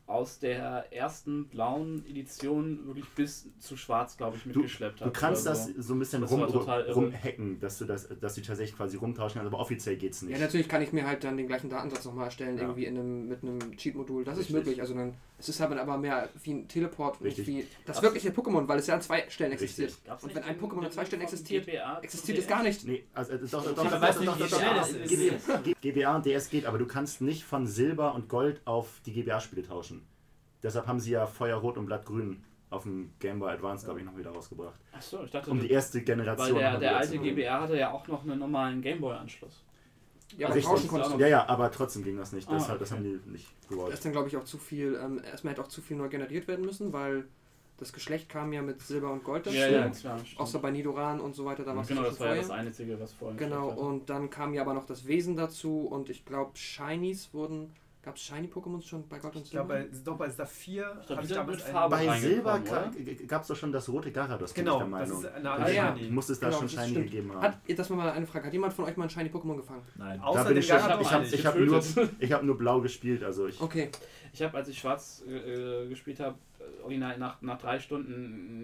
aus 0.08 0.38
der 0.38 0.94
ersten 0.94 1.48
blauen 1.48 2.06
Edition 2.08 2.86
wirklich 2.86 3.08
bis 3.16 3.48
zu 3.60 3.76
schwarz, 3.76 4.18
glaube 4.18 4.38
ich, 4.38 4.46
mitgeschleppt 4.46 5.02
hat. 5.02 5.08
Du 5.08 5.12
kannst 5.12 5.48
das 5.48 5.66
so. 5.66 5.82
so 5.82 5.94
ein 5.96 6.00
bisschen 6.00 6.22
Das 6.22 6.32
rum, 6.32 6.44
rumhacken, 6.44 7.60
dass 7.60 7.80
du 7.80 7.86
das, 7.86 8.08
dass 8.22 8.36
du 8.36 8.42
tatsächlich 8.42 8.78
quasi 8.78 8.98
rumtauschen 8.98 9.40
kannst, 9.42 9.52
aber 9.52 9.60
offiziell 9.62 9.96
geht's 9.98 10.22
nicht. 10.22 10.34
ja, 10.34 10.38
natürlich 10.40 10.70
kann 10.70 10.84
ich 10.84 10.94
mir 10.94 11.08
halt 11.08 11.24
dann 11.24 11.38
den 11.38 11.48
gleichen 11.48 11.70
Datensatz 11.72 12.06
nochmal 12.06 12.26
erstellen, 12.26 12.58
Ja. 12.58 12.64
irgendwie 12.64 12.86
in 12.86 12.98
einem, 13.00 13.28
mit 13.28 13.42
einem 13.42 13.76
Cheat-Modul. 13.78 14.24
Das 14.24 14.38
Richtig. 14.38 14.56
ist 14.56 14.60
möglich. 14.60 14.82
Also 14.82 14.94
dann, 14.94 15.16
es 15.38 15.50
ist 15.50 15.62
aber 15.62 15.80
aber 15.80 15.98
mehr 15.98 16.30
wie 16.44 16.54
ein 16.54 16.68
Teleport 16.68 17.20
und 17.20 17.26
nicht 17.26 17.38
Richtig. 17.40 17.66
wie 17.66 17.68
das 17.86 18.02
wirkliche 18.02 18.30
Pokémon, 18.30 18.68
weil 18.68 18.80
es 18.80 18.88
ja 18.88 18.96
an 18.96 19.02
zwei 19.02 19.30
Stellen 19.30 19.52
existiert. 19.52 19.94
Und 20.22 20.34
wenn 20.34 20.44
ein 20.44 20.60
Pokémon 20.60 20.86
an 20.86 20.92
zwei 20.92 21.06
Stellen 21.06 21.22
existiert, 21.24 21.68
Existiert 22.02 22.38
es 22.38 22.48
gar 22.48 22.64
nicht. 22.64 22.86
Nee, 22.86 23.06
also 23.14 23.34
äh, 23.34 23.40
doch, 23.40 23.64
doch, 23.64 23.76
doch, 23.76 23.90
doch, 23.90 24.02
weiß 24.02 24.16
doch, 24.16 24.22
nicht, 24.22 24.32
doch, 24.32 24.38
wie 24.38 24.50
doch, 24.50 24.58
schnell 24.58 24.70
doch, 24.70 24.78
das 24.78 25.46
doch, 25.48 25.66
ist. 25.66 25.82
GBA, 25.82 26.16
und 26.16 26.26
DS 26.26 26.50
geht, 26.50 26.66
aber 26.66 26.78
du 26.78 26.86
kannst 26.86 27.22
nicht 27.22 27.44
von 27.44 27.68
Silber 27.68 28.16
und 28.16 28.30
Gold 28.30 28.62
auf 28.66 29.02
die 29.06 29.14
GBA-Spiele 29.14 29.64
tauschen. 29.64 30.08
Deshalb 30.64 30.88
haben 30.88 31.00
sie 31.00 31.12
ja 31.12 31.28
Feuerrot 31.28 31.78
und 31.78 31.86
Blattgrün 31.86 32.44
auf 32.70 32.84
dem 32.84 33.14
Game 33.20 33.40
Boy 33.40 33.54
Advance, 33.54 33.86
glaube 33.86 34.00
ich, 34.00 34.06
noch 34.06 34.18
wieder 34.18 34.32
rausgebracht. 34.32 34.80
Achso, 34.92 35.24
ich 35.24 35.32
dachte, 35.32 35.52
Um 35.52 35.60
die 35.60 35.70
erste 35.70 36.00
weil 36.00 36.06
Generation. 36.06 36.58
der, 36.58 36.72
noch 36.74 36.80
der 36.80 36.90
wieder 36.90 36.98
alte. 37.00 37.20
GBA 37.20 37.62
hatte 37.62 37.78
ja 37.78 37.92
auch 37.92 38.08
noch 38.08 38.24
einen 38.24 38.40
normalen 38.40 38.82
Gameboy-Anschluss. 38.82 39.64
Ja, 40.38 40.48
aber 40.50 40.60
tauschen 40.62 40.88
konntest 40.90 41.14
du. 41.14 41.20
Ja, 41.20 41.28
ja, 41.28 41.48
aber 41.48 41.72
trotzdem 41.72 42.04
ging 42.04 42.18
das 42.18 42.32
nicht. 42.34 42.48
Ah, 42.50 42.54
Das, 42.54 42.68
hat- 42.70 42.82
das 42.82 42.92
okay. 42.92 43.00
haben 43.00 43.22
die 43.26 43.32
nicht 43.32 43.48
gewollt. 43.70 43.94
ist 43.94 44.04
dann, 44.04 44.12
glaube 44.12 44.28
ich, 44.28 44.38
auch 44.38 44.44
zu 44.44 44.58
viel, 44.58 45.00
ähm, 45.02 45.22
erstmal 45.24 45.52
hätte 45.54 45.62
auch 45.64 45.68
zu 45.68 45.82
viel 45.82 45.98
neu 45.98 46.10
generiert 46.10 46.48
werden 46.48 46.66
müssen, 46.66 46.92
weil 46.94 47.26
das 47.78 47.92
Geschlecht 47.94 48.30
kam 48.30 48.54
ja 48.54 48.62
mit 48.62 48.82
Silber 48.82 49.12
und 49.12 49.24
Gold 49.24 49.46
dazu. 49.46 49.56
Ja, 49.56 49.68
ja, 49.70 49.90
klar. 49.90 50.20
Außer 50.38 50.60
bei 50.60 50.72
Nidoran 50.72 51.20
und 51.20 51.36
so 51.36 51.46
weiter, 51.46 51.64
da 51.64 51.76
war 51.76 51.82
es 51.84 51.88
genau, 51.90 52.02
schon 52.04 52.10
das 52.12 52.20
war 52.20 52.28
ja 52.28 52.42
vorher. 52.42 52.58
das 52.58 52.68
Einzige, 52.68 53.00
was 53.00 53.14
vorher 53.14 53.38
Genau, 53.38 53.70
und 53.70 54.10
dann 54.10 54.30
kam 54.30 54.54
ja 54.54 54.62
aber 54.62 54.74
noch 54.74 54.86
das 54.86 55.08
Wesen 55.08 55.36
dazu 55.36 55.82
und 55.82 56.10
ich 56.10 56.26
glaube, 56.26 56.58
Shinies 56.58 57.34
wurden. 57.34 57.72
Gab 58.06 58.18
es 58.18 58.22
Shiny-Pokémon 58.22 58.82
schon 58.88 59.08
bei 59.10 59.18
Gott 59.18 59.36
und 59.36 59.42
Ich 59.46 59.50
glaube, 59.50 59.74
Silber? 59.74 59.90
bei, 59.92 60.00
doch 60.06 60.18
bei 60.18 60.30
Saphir 60.30 60.96
Ich 61.02 61.08
glaub, 61.08 61.24
ich 61.24 61.30
damals 61.30 61.58
mit 61.58 61.66
Farbe 61.74 61.96
Bei 61.96 62.20
Silber 62.20 62.60
gab 63.28 63.42
es 63.42 63.48
doch 63.48 63.56
schon 63.56 63.72
das 63.72 63.90
rote 63.90 64.12
Garados, 64.12 64.54
bin 64.54 64.64
Genau, 64.64 64.76
ich 64.78 64.84
der 64.84 65.00
das 65.00 65.10
Meinung. 65.10 65.24
ist 65.26 65.34
eine 65.34 65.50
Ah, 65.50 65.56
alte 65.56 65.74
ja. 65.76 65.96
Shiny. 65.98 66.10
Muss 66.12 66.30
es 66.30 66.40
da 66.40 66.48
Genau, 66.50 66.58
schon 66.60 66.68
das 66.68 66.74
Shiny 66.76 66.90
stimmt. 66.90 67.06
gegeben 67.12 67.34
haben. 67.34 67.42
Hat, 67.42 67.58
das 67.76 67.90
war 67.90 67.98
mal 67.98 68.12
eine 68.12 68.28
Frage. 68.28 68.46
Hat 68.46 68.54
jemand 68.54 68.74
von 68.74 68.86
euch 68.86 68.96
mal 68.96 69.06
ein 69.06 69.10
Shiny-Pokémon 69.10 69.56
gefangen? 69.58 69.82
Nein. 69.96 70.20
Außer 70.22 70.44
da 70.44 70.50
bin 70.50 70.58
ich, 70.60 70.68
schon- 70.68 70.78
Gyarados 70.78 71.02
ich 71.08 71.12
habe 71.14 71.24
nicht. 71.24 71.34
ich 71.34 71.46
hab 71.48 71.56
nur, 71.58 71.82
ich 72.20 72.32
hab 72.32 72.44
nur 72.44 72.58
blau 72.60 72.80
gespielt, 72.82 73.24
also 73.24 73.48
ich 73.48 73.60
Okay. 73.60 73.90
Ich 74.34 74.42
habe, 74.44 74.56
als 74.56 74.68
ich 74.68 74.78
schwarz 74.78 75.24
äh, 75.28 75.88
gespielt 75.88 76.20
habe, 76.20 76.36
original 76.84 77.18
nach, 77.18 77.42
nach 77.42 77.58
drei 77.58 77.80
Stunden 77.80 78.14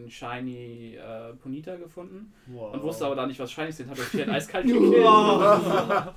einen 0.02 0.12
Shiny 0.12 0.98
äh, 0.98 1.34
Ponita 1.34 1.76
gefunden 1.78 2.32
Wow. 2.46 2.74
und 2.76 2.84
wusste 2.84 3.06
aber 3.08 3.16
da 3.16 3.26
nicht, 3.26 3.40
was 3.40 3.52
Shinies 3.52 3.78
sind. 3.78 3.90
Habe 3.90 4.00
das 4.02 4.10
Pferd 4.10 4.30
eiskalt 4.36 4.68
gekillt. 4.68 5.04
Aber 5.04 6.14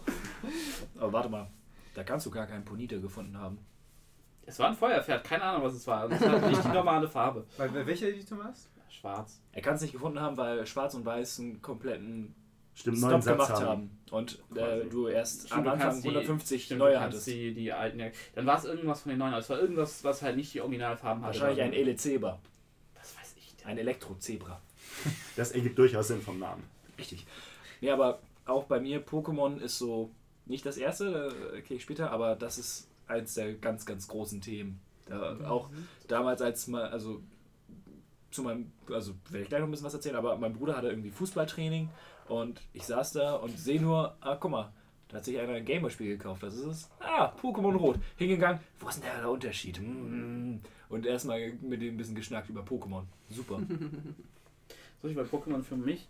warte 1.13 1.29
mal, 1.31 1.49
da 1.95 2.05
kannst 2.05 2.27
du 2.27 2.31
gar 2.31 2.47
keinen 2.47 2.65
Ponita 2.65 2.97
gefunden 2.99 3.39
haben. 3.39 3.59
Es 4.47 4.59
war 4.59 4.69
ein 4.69 4.75
Feuerpferd, 4.77 5.25
keine 5.25 5.43
Ahnung, 5.45 5.63
was 5.63 5.75
es 5.75 5.87
war. 5.87 6.11
Es 6.11 6.21
hat 6.21 6.47
nicht 6.51 6.65
die 6.65 6.69
normale 6.69 7.09
Farbe. 7.09 7.47
Bei 7.57 7.87
welcher 7.87 8.09
Edition 8.09 8.39
warst 8.41 8.69
Schwarz. 8.91 9.41
Er 9.53 9.63
kann 9.63 9.75
es 9.75 9.81
nicht 9.81 9.93
gefunden 9.93 10.21
haben, 10.21 10.37
weil 10.37 10.67
Schwarz 10.67 10.95
und 10.95 11.05
Weiß 11.05 11.41
einen 11.41 11.61
kompletten 11.63 12.35
stimmt 12.75 12.99
Stop 12.99 13.11
Satz 13.23 13.25
gemacht 13.25 13.51
haben. 13.53 13.67
haben. 13.67 13.99
Und 14.11 14.39
äh, 14.55 14.85
du 14.89 15.09
erst 15.09 15.47
Stimmt, 15.49 15.53
am 15.67 15.69
Anfang 15.73 15.89
kannst 15.89 16.05
die- 16.05 16.09
150 16.11 16.65
Stimmt, 16.65 16.79
neue 16.79 17.01
hattest. 17.01 17.27
Die, 17.27 17.55
die 17.55 17.73
alten, 17.73 17.99
ja. 17.99 18.07
Dann 18.35 18.47
war 18.47 18.59
es 18.59 18.65
irgendwas 18.65 19.01
von 19.03 19.11
den 19.11 19.19
neuen. 19.19 19.33
Es 19.35 19.49
war 19.51 19.59
irgendwas, 19.59 20.05
was 20.05 20.23
halt 20.23 20.37
nicht 20.37 20.53
die 20.55 20.61
Originalfarben 20.61 21.23
hatte. 21.25 21.35
Wahrscheinlich 21.41 21.63
ein 21.63 21.71
Oder- 21.71 21.79
Elezeba. 21.79 22.39
Das 22.95 23.17
weiß 23.17 23.35
ich 23.39 23.53
nicht. 23.53 23.67
Ein 23.67 23.79
Elektrozebra. 23.79 24.61
Das 25.37 25.53
ergibt 25.53 25.79
durchaus 25.79 26.09
Sinn 26.09 26.21
vom 26.21 26.39
Namen. 26.39 26.63
Richtig. 26.99 27.27
Nee, 27.81 27.91
aber 27.91 28.21
auch 28.47 28.65
bei 28.65 28.79
mir, 28.79 29.05
Pokémon 29.05 29.59
ist 29.59 29.79
so 29.79 30.11
nicht 30.47 30.65
das 30.67 30.77
erste, 30.77 31.33
da 31.53 31.61
kriege 31.61 31.75
ich 31.75 31.83
später, 31.83 32.11
aber 32.11 32.37
das 32.37 32.59
ist 32.59 32.89
eins 33.07 33.35
der 33.35 33.55
ganz, 33.55 33.87
ganz 33.87 34.09
großen 34.09 34.41
Themen. 34.41 34.81
Da, 35.07 35.37
Auch 35.47 35.69
damals, 36.09 36.41
als 36.43 36.67
mal, 36.67 36.89
also 36.89 37.21
zu 38.31 38.43
meinem, 38.43 38.73
also 38.91 39.15
werde 39.31 39.45
ich 39.45 39.49
gleich 39.49 39.61
noch 39.61 39.69
ein 39.69 39.71
bisschen 39.71 39.87
was 39.87 39.95
erzählen, 39.95 40.17
aber 40.17 40.37
mein 40.37 40.55
Bruder 40.55 40.77
hatte 40.77 40.89
irgendwie 40.89 41.11
Fußballtraining 41.11 41.91
und 42.29 42.61
ich 42.73 42.85
saß 42.85 43.13
da 43.13 43.37
und 43.37 43.59
sehe 43.59 43.81
nur, 43.81 44.17
ah, 44.21 44.37
guck 44.37 44.51
mal, 44.51 44.73
da 45.09 45.19
hat 45.19 45.25
sich 45.25 45.39
einer 45.39 45.53
ein 45.53 45.65
Gameboy-Spiel 45.65 46.17
gekauft. 46.17 46.43
Das 46.43 46.55
ist 46.55 46.65
es. 46.65 46.91
Ah, 46.99 47.33
Pokémon 47.41 47.77
Rot. 47.77 47.99
Hingegangen, 48.17 48.61
wo 48.81 48.89
ist 48.89 49.03
denn 49.03 49.11
der 49.21 49.31
Unterschied? 49.31 49.79
Hm. 49.79 50.61
Und 50.89 51.07
erstmal 51.07 51.53
mit 51.61 51.83
dem 51.83 51.95
ein 51.95 51.97
bisschen 51.97 52.15
geschnackt 52.15 52.49
über 52.51 52.63
Pokémon. 52.63 53.05
Super. 53.31 53.61
So 55.03 55.11
ich 55.11 55.17
bei 55.17 55.23
Pokémon 55.23 55.63
für 55.63 55.77
mich. 55.77 56.09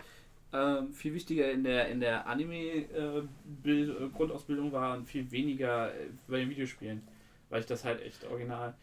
Ähm, 0.55 0.93
viel 0.93 1.15
wichtiger 1.15 1.51
in 1.51 1.65
der, 1.65 1.89
in 1.89 1.99
der 1.99 2.29
Anime-Grundausbildung 2.29 4.71
war 4.71 4.97
und 4.97 5.07
viel 5.07 5.29
weniger 5.33 5.93
äh, 5.93 6.11
bei 6.29 6.39
den 6.39 6.49
Videospielen. 6.49 7.03
Weil 7.51 7.61
ich 7.61 7.67
das 7.67 7.85
halt 7.85 8.01
echt 8.03 8.25
original 8.25 8.75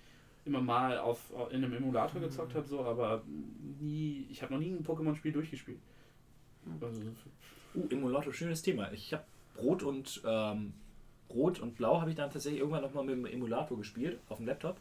immer 0.43 0.61
mal 0.61 0.97
auf, 0.97 1.31
in 1.49 1.63
einem 1.63 1.73
Emulator 1.73 2.19
gezockt 2.19 2.55
habe, 2.55 2.67
so, 2.67 2.83
aber 2.83 3.23
nie, 3.79 4.25
ich 4.29 4.41
habe 4.41 4.53
noch 4.53 4.59
nie 4.59 4.71
ein 4.71 4.83
Pokémon-Spiel 4.83 5.31
durchgespielt. 5.31 5.79
Also, 6.81 6.99
Uh, 7.73 7.87
Emulator, 7.89 8.33
schönes 8.33 8.61
Thema. 8.61 8.91
Ich 8.91 9.13
habe 9.13 9.23
Rot 9.57 9.83
und 9.83 10.21
ähm, 10.25 10.73
Rot 11.29 11.61
und 11.61 11.77
Blau 11.77 12.01
habe 12.01 12.09
ich 12.09 12.17
dann 12.17 12.29
tatsächlich 12.29 12.59
irgendwann 12.59 12.81
nochmal 12.81 13.05
mit 13.05 13.15
dem 13.15 13.25
Emulator 13.25 13.77
gespielt 13.77 14.19
auf 14.27 14.35
dem 14.37 14.47
Laptop. 14.47 14.77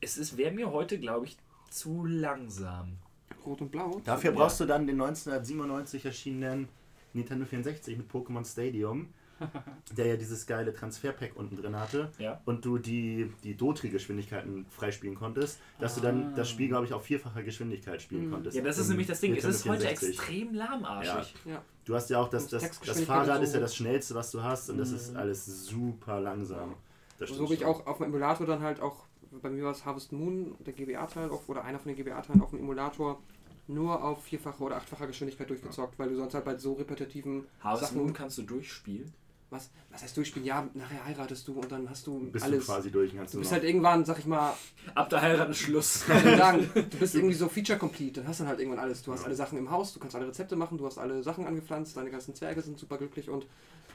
Es 0.00 0.18
ist 0.18 0.36
wäre 0.36 0.52
mir 0.52 0.72
heute, 0.72 0.98
glaube 0.98 1.24
ich, 1.24 1.38
zu 1.70 2.04
langsam. 2.04 2.98
Rot 3.46 3.60
und 3.60 3.70
Blau. 3.70 4.00
Dafür 4.04 4.30
Ja. 4.30 4.36
brauchst 4.36 4.60
du 4.60 4.64
dann 4.64 4.86
den 4.86 4.96
1997 5.00 6.04
erschienenen 6.04 6.68
Nintendo 7.12 7.44
64 7.46 7.96
mit 7.96 8.10
Pokémon 8.10 8.44
Stadium, 8.44 9.08
der 9.96 10.06
ja 10.06 10.16
dieses 10.16 10.46
geile 10.46 10.72
Transferpack 10.72 11.32
unten 11.36 11.56
drin 11.56 11.78
hatte 11.78 12.10
Ja. 12.18 12.40
und 12.44 12.64
du 12.64 12.78
die, 12.78 13.30
die 13.42 13.56
Dotri-Geschwindigkeiten 13.56 14.64
freispielen 14.70 15.16
konntest, 15.16 15.58
dass 15.80 15.94
du 15.96 16.00
dann 16.00 16.34
das 16.36 16.48
Spiel, 16.50 16.68
glaube 16.68 16.86
ich, 16.86 16.92
auf 16.92 17.04
vierfacher 17.04 17.42
Geschwindigkeit 17.42 18.00
spielen 18.00 18.26
Mhm. 18.28 18.32
konntest. 18.32 18.56
Ja, 18.56 18.62
das 18.62 18.78
ist 18.78 18.88
nämlich 18.88 19.06
das 19.08 19.20
Ding. 19.20 19.32
Es 19.36 19.42
Nintendo 19.44 19.56
ist 19.56 19.68
heute 19.68 19.80
64. 19.82 20.08
extrem 20.18 20.54
lahmarschig. 20.54 21.34
Ja. 21.44 21.62
Du 21.84 21.94
hast 21.94 22.10
ja 22.10 22.20
auch 22.20 22.28
das, 22.28 22.46
das, 22.48 22.80
das 22.80 23.00
Fahrrad 23.02 23.42
ist 23.42 23.54
ja 23.54 23.60
das 23.60 23.74
schnellste, 23.76 24.14
was 24.14 24.30
du 24.30 24.42
hast 24.42 24.70
und 24.70 24.78
das 24.78 24.90
Mhm. 24.90 24.96
ist 24.96 25.16
alles 25.16 25.66
super 25.66 26.20
langsam. 26.20 26.74
Das 27.18 27.30
So 27.30 27.48
wie 27.50 27.54
ich 27.54 27.64
auch 27.64 27.86
auf 27.86 27.98
dem 27.98 28.06
Emulator 28.06 28.46
dann 28.46 28.60
halt 28.62 28.80
auch, 28.80 29.04
bei 29.42 29.50
mir 29.50 29.64
war 29.64 29.72
es 29.72 29.84
Harvest 29.84 30.12
Moon, 30.12 30.54
der 30.64 30.72
GBA-Teil 30.72 31.30
oder 31.48 31.64
einer 31.64 31.78
von 31.78 31.88
den 31.92 31.96
GBA-Teilen 31.96 32.40
auf 32.40 32.50
dem 32.50 32.60
Emulator 32.60 33.20
nur 33.66 34.02
auf 34.04 34.22
vierfache 34.24 34.62
oder 34.62 34.76
achtfache 34.76 35.06
Geschwindigkeit 35.06 35.48
durchgezockt, 35.48 35.98
weil 35.98 36.08
du 36.10 36.16
sonst 36.16 36.34
halt 36.34 36.44
bei 36.44 36.56
so 36.56 36.74
repetitiven 36.74 37.46
Harvest 37.60 37.86
Sachen. 37.90 37.98
Moon 37.98 38.12
kannst 38.12 38.38
du 38.38 38.42
durchspielen. 38.42 39.12
Was, 39.50 39.70
was 39.90 40.02
heißt 40.02 40.16
durchspielen? 40.16 40.44
Ja, 40.46 40.68
nachher 40.74 41.04
heiratest 41.04 41.46
du 41.46 41.52
und 41.52 41.70
dann 41.70 41.88
hast 41.88 42.06
du 42.08 42.18
bist 42.32 42.44
alles. 42.44 42.66
du 42.66 42.72
quasi 42.72 42.90
durch. 42.90 43.12
und 43.12 43.32
Du 43.32 43.38
bist 43.38 43.50
noch. 43.50 43.52
halt 43.52 43.62
irgendwann, 43.64 44.04
sag 44.04 44.18
ich 44.18 44.26
mal, 44.26 44.52
Ab 44.96 45.08
der 45.10 45.22
Heirat 45.22 45.48
ist 45.50 45.58
Schluss. 45.58 46.04
sagen, 46.06 46.68
du 46.74 46.98
bist 46.98 47.14
irgendwie 47.14 47.34
so 47.34 47.48
Feature 47.48 47.78
Complete, 47.78 48.20
dann 48.20 48.28
hast 48.28 48.40
du 48.40 48.46
halt 48.46 48.58
irgendwann 48.58 48.80
alles. 48.80 49.02
Du 49.02 49.12
hast 49.12 49.24
alle 49.24 49.36
Sachen 49.36 49.56
im 49.58 49.70
Haus, 49.70 49.92
du 49.94 50.00
kannst 50.00 50.16
alle 50.16 50.26
Rezepte 50.26 50.56
machen, 50.56 50.76
du 50.76 50.86
hast 50.86 50.98
alle 50.98 51.22
Sachen 51.22 51.46
angepflanzt, 51.46 51.96
deine 51.96 52.10
ganzen 52.10 52.34
Zwerge 52.34 52.62
sind 52.62 52.78
super 52.80 52.98
glücklich 52.98 53.30
und 53.30 53.46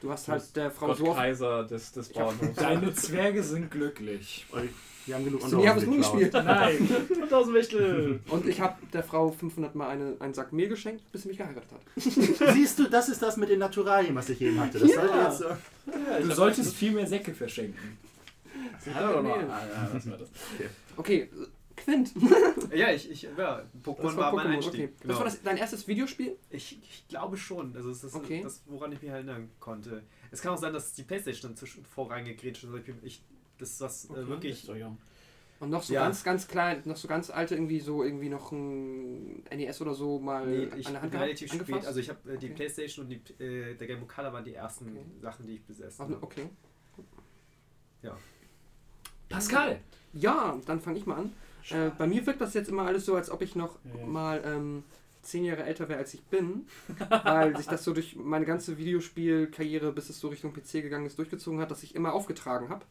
du 0.02 0.10
hast 0.10 0.30
halt 0.30 0.56
der 0.56 0.72
Frau 0.72 0.88
Gott 0.88 0.98
so. 0.98 1.14
Kaiser 1.14 1.66
des, 1.66 1.92
des 1.92 2.08
Bauernhofs. 2.14 2.56
Deine 2.56 2.94
Zwerge 2.94 3.44
sind 3.44 3.70
glücklich. 3.70 4.46
Wir 5.06 5.16
haben 5.16 5.26
genug 5.26 5.52
nie 5.52 5.68
Harvest 5.68 5.88
Moon 5.88 5.98
geklaut. 5.98 6.20
gespielt? 6.20 6.46
Nein. 6.46 6.90
1000 7.24 7.56
Wichtel! 7.56 8.20
Und 8.30 8.48
ich 8.48 8.62
habe 8.62 8.76
der 8.94 9.04
Frau 9.04 9.32
500 9.32 9.74
Mal 9.76 9.90
eine, 9.90 10.16
einen 10.20 10.34
Sack 10.34 10.54
Mehl 10.54 10.68
geschenkt, 10.70 11.12
bis 11.12 11.24
sie 11.24 11.30
mich 11.30 11.38
geheiratet 11.38 11.72
hat. 11.72 11.82
Siehst 12.54 12.80
du, 12.80 12.90
das 12.90 13.10
ist 13.10 13.22
das 13.22 13.38
mit 13.38 13.50
den 13.50 13.60
Naturalien, 13.60 14.16
was 14.16 14.30
ich 14.30 14.42
eben 14.42 14.60
hatte. 14.60 14.80
Das 14.80 14.92
sollte 14.94 15.18
jetzt 15.18 15.38
so. 15.40 16.28
Du 16.28 16.36
solltest 16.36 16.76
viel 16.76 16.92
mehr 16.92 17.08
Säcke 17.08 17.34
verschenken. 17.34 17.98
Ja, 18.86 19.12
doch 19.12 19.24
noch. 19.24 19.38
Mehl. 19.38 19.50
Ah, 19.50 19.62
ja, 19.94 20.06
wir 20.06 20.18
das. 20.18 20.30
Okay, 20.96 21.30
Quint. 21.80 22.12
Ja, 22.74 22.92
ich, 22.92 23.10
ich 23.10 23.24
ja, 23.24 23.64
Pokémon 23.84 24.04
Das 24.04 24.18
war, 24.18 24.34
mein 24.34 24.48
Einstieg. 24.48 24.74
okay. 24.74 24.90
Genau. 25.02 25.08
Das 25.14 25.18
war 25.18 25.26
das, 25.26 25.42
dein 25.42 25.58
erstes 25.58 25.88
Videospiel? 25.88 26.36
Ich, 26.50 26.80
ich 26.82 27.08
glaube 27.08 27.38
schon. 27.38 27.76
Also 27.76 27.90
es 27.92 28.04
ist 28.04 28.16
Okay. 28.16 28.42
das, 28.44 28.62
woran 28.68 28.92
ich 28.92 29.02
mich 29.02 29.12
erinnern 29.12 29.50
konnte. 29.60 30.04
Es 30.32 30.42
kann 30.42 30.54
auch 30.54 30.58
sein, 30.58 30.74
dass 30.74 30.94
die 30.94 31.04
Playstation 31.04 31.56
zwischen 31.56 31.86
vorreingegrätscht 31.86 32.64
ist. 32.64 32.70
Ich, 32.74 32.94
ich, 33.04 33.24
das 33.60 33.72
ist 33.72 33.82
was 33.82 34.10
Okay. 34.10 34.20
äh, 34.20 34.24
Ich 34.24 34.30
wirklich. 34.30 34.62
so 34.62 34.76
jung. 34.76 34.98
Und 35.60 35.72
noch 35.72 35.84
so 35.84 35.94
Ja. 35.94 36.02
ganz, 36.06 36.24
ganz 36.24 36.48
klein, 36.48 36.82
noch 36.86 36.96
so 36.96 37.08
ganz 37.10 37.30
alte, 37.30 37.54
irgendwie 37.56 37.82
so, 37.82 38.02
irgendwie 38.04 38.30
noch 38.30 38.52
ein 38.54 39.44
NES 39.50 39.82
oder 39.82 39.94
so 39.94 40.18
mal 40.20 40.48
Nee, 40.48 40.70
ich 40.80 40.88
an 40.88 40.94
der 40.94 41.02
Hand 41.02 41.12
bin 41.12 41.20
relativ 41.20 41.50
spät. 41.52 41.62
angefasst? 41.62 41.88
Also 41.88 42.00
ich 42.00 42.10
habe 42.10 42.32
äh, 42.34 42.38
die 42.38 42.46
Okay. 42.48 42.56
Playstation 42.56 43.06
und 43.06 43.10
die, 43.10 43.44
äh, 43.44 43.76
der 43.76 43.88
Game 43.88 44.00
Boy 44.00 44.08
Color 44.08 44.32
waren 44.34 44.46
die 44.46 44.54
ersten 44.54 44.86
Okay. 44.90 45.06
Sachen, 45.22 45.46
die 45.46 45.56
ich 45.56 45.64
besessen 45.66 46.06
habe. 46.06 46.18
okay. 46.22 46.50
Pascal! 49.30 49.80
Ja, 50.14 50.58
dann 50.66 50.80
fange 50.82 50.98
ich 50.98 51.06
mal 51.06 51.18
an. 51.18 51.34
Äh, 51.70 51.92
bei 51.98 52.08
mir 52.08 52.26
wirkt 52.26 52.42
das 52.42 52.54
jetzt 52.56 52.70
immer 52.70 52.86
alles 52.86 53.06
so, 53.06 53.16
als 53.16 53.30
ob 53.30 53.42
ich 53.42 53.56
noch 53.56 53.78
Ja. 53.84 54.06
mal 54.08 54.42
ähm, 54.44 54.84
zehn 55.22 55.44
Jahre 55.46 55.64
älter 55.64 55.88
wäre, 55.88 56.00
als 56.00 56.14
ich 56.14 56.24
bin. 56.24 56.66
weil 57.24 57.56
sich 57.56 57.68
das 57.68 57.84
so 57.84 57.94
durch 57.94 58.16
meine 58.16 58.46
ganze 58.46 58.78
Videospielkarriere, 58.78 59.92
bis 59.92 60.10
es 60.10 60.20
so 60.20 60.30
Richtung 60.30 60.54
PC 60.54 60.82
gegangen 60.82 61.06
ist, 61.06 61.20
durchgezogen 61.20 61.60
hat, 61.60 61.70
dass 61.70 61.84
ich 61.84 61.94
immer 61.96 62.14
aufgetragen 62.14 62.70
habe. 62.70 62.86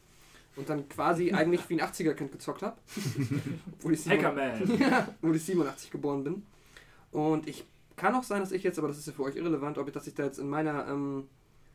Und 0.56 0.68
dann 0.68 0.88
quasi 0.88 1.32
eigentlich 1.32 1.68
wie 1.68 1.80
ein 1.80 1.88
80er-Kind 1.88 2.32
gezockt 2.32 2.62
habe. 2.62 2.76
Ich 3.90 4.08
Hackerman! 4.08 4.76
ja, 4.80 5.08
obwohl 5.22 5.36
ich 5.36 5.44
87 5.44 5.90
geboren 5.90 6.24
bin. 6.24 6.42
Und 7.12 7.48
ich 7.48 7.64
kann 7.96 8.14
auch 8.14 8.24
sein, 8.24 8.40
dass 8.40 8.52
ich 8.52 8.62
jetzt, 8.62 8.78
aber 8.78 8.88
das 8.88 8.98
ist 8.98 9.06
ja 9.06 9.12
für 9.12 9.22
euch 9.22 9.36
irrelevant, 9.36 9.78
ob 9.78 9.86
ich, 9.86 9.94
dass 9.94 10.06
ich 10.06 10.14
da 10.14 10.24
jetzt 10.24 10.38
in 10.38 10.48
meiner, 10.48 10.88
ähm, 10.88 11.28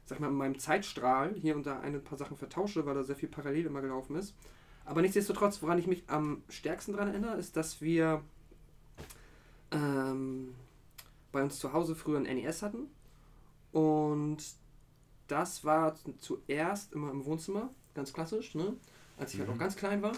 sag 0.05 0.19
mal, 0.19 0.27
in 0.27 0.35
meinem 0.35 0.59
Zeitstrahl 0.59 1.33
hier 1.33 1.55
und 1.55 1.65
da 1.65 1.79
ein 1.79 2.03
paar 2.03 2.17
Sachen 2.17 2.37
vertausche, 2.37 2.85
weil 2.85 2.95
da 2.95 3.03
sehr 3.03 3.15
viel 3.15 3.29
parallel 3.29 3.67
immer 3.67 3.81
gelaufen 3.81 4.15
ist. 4.15 4.35
Aber 4.85 5.01
nichtsdestotrotz, 5.01 5.61
woran 5.61 5.79
ich 5.79 5.87
mich 5.87 6.03
am 6.07 6.43
stärksten 6.49 6.93
dran 6.93 7.07
erinnere, 7.07 7.37
ist, 7.37 7.55
dass 7.55 7.81
wir 7.81 8.21
ähm, 9.71 10.55
bei 11.31 11.41
uns 11.41 11.59
zu 11.59 11.73
Hause 11.73 11.95
früher 11.95 12.17
ein 12.17 12.23
NES 12.23 12.61
hatten. 12.61 12.87
Und 13.71 14.43
das 15.27 15.63
war 15.65 15.95
zuerst 16.19 16.93
immer 16.93 17.11
im 17.11 17.25
Wohnzimmer, 17.25 17.69
ganz 17.95 18.13
klassisch, 18.13 18.55
ne? 18.55 18.73
als 19.19 19.33
ich 19.33 19.39
halt 19.39 19.49
Mhm. 19.49 19.55
auch 19.55 19.59
ganz 19.59 19.75
klein 19.75 20.01
war. 20.01 20.13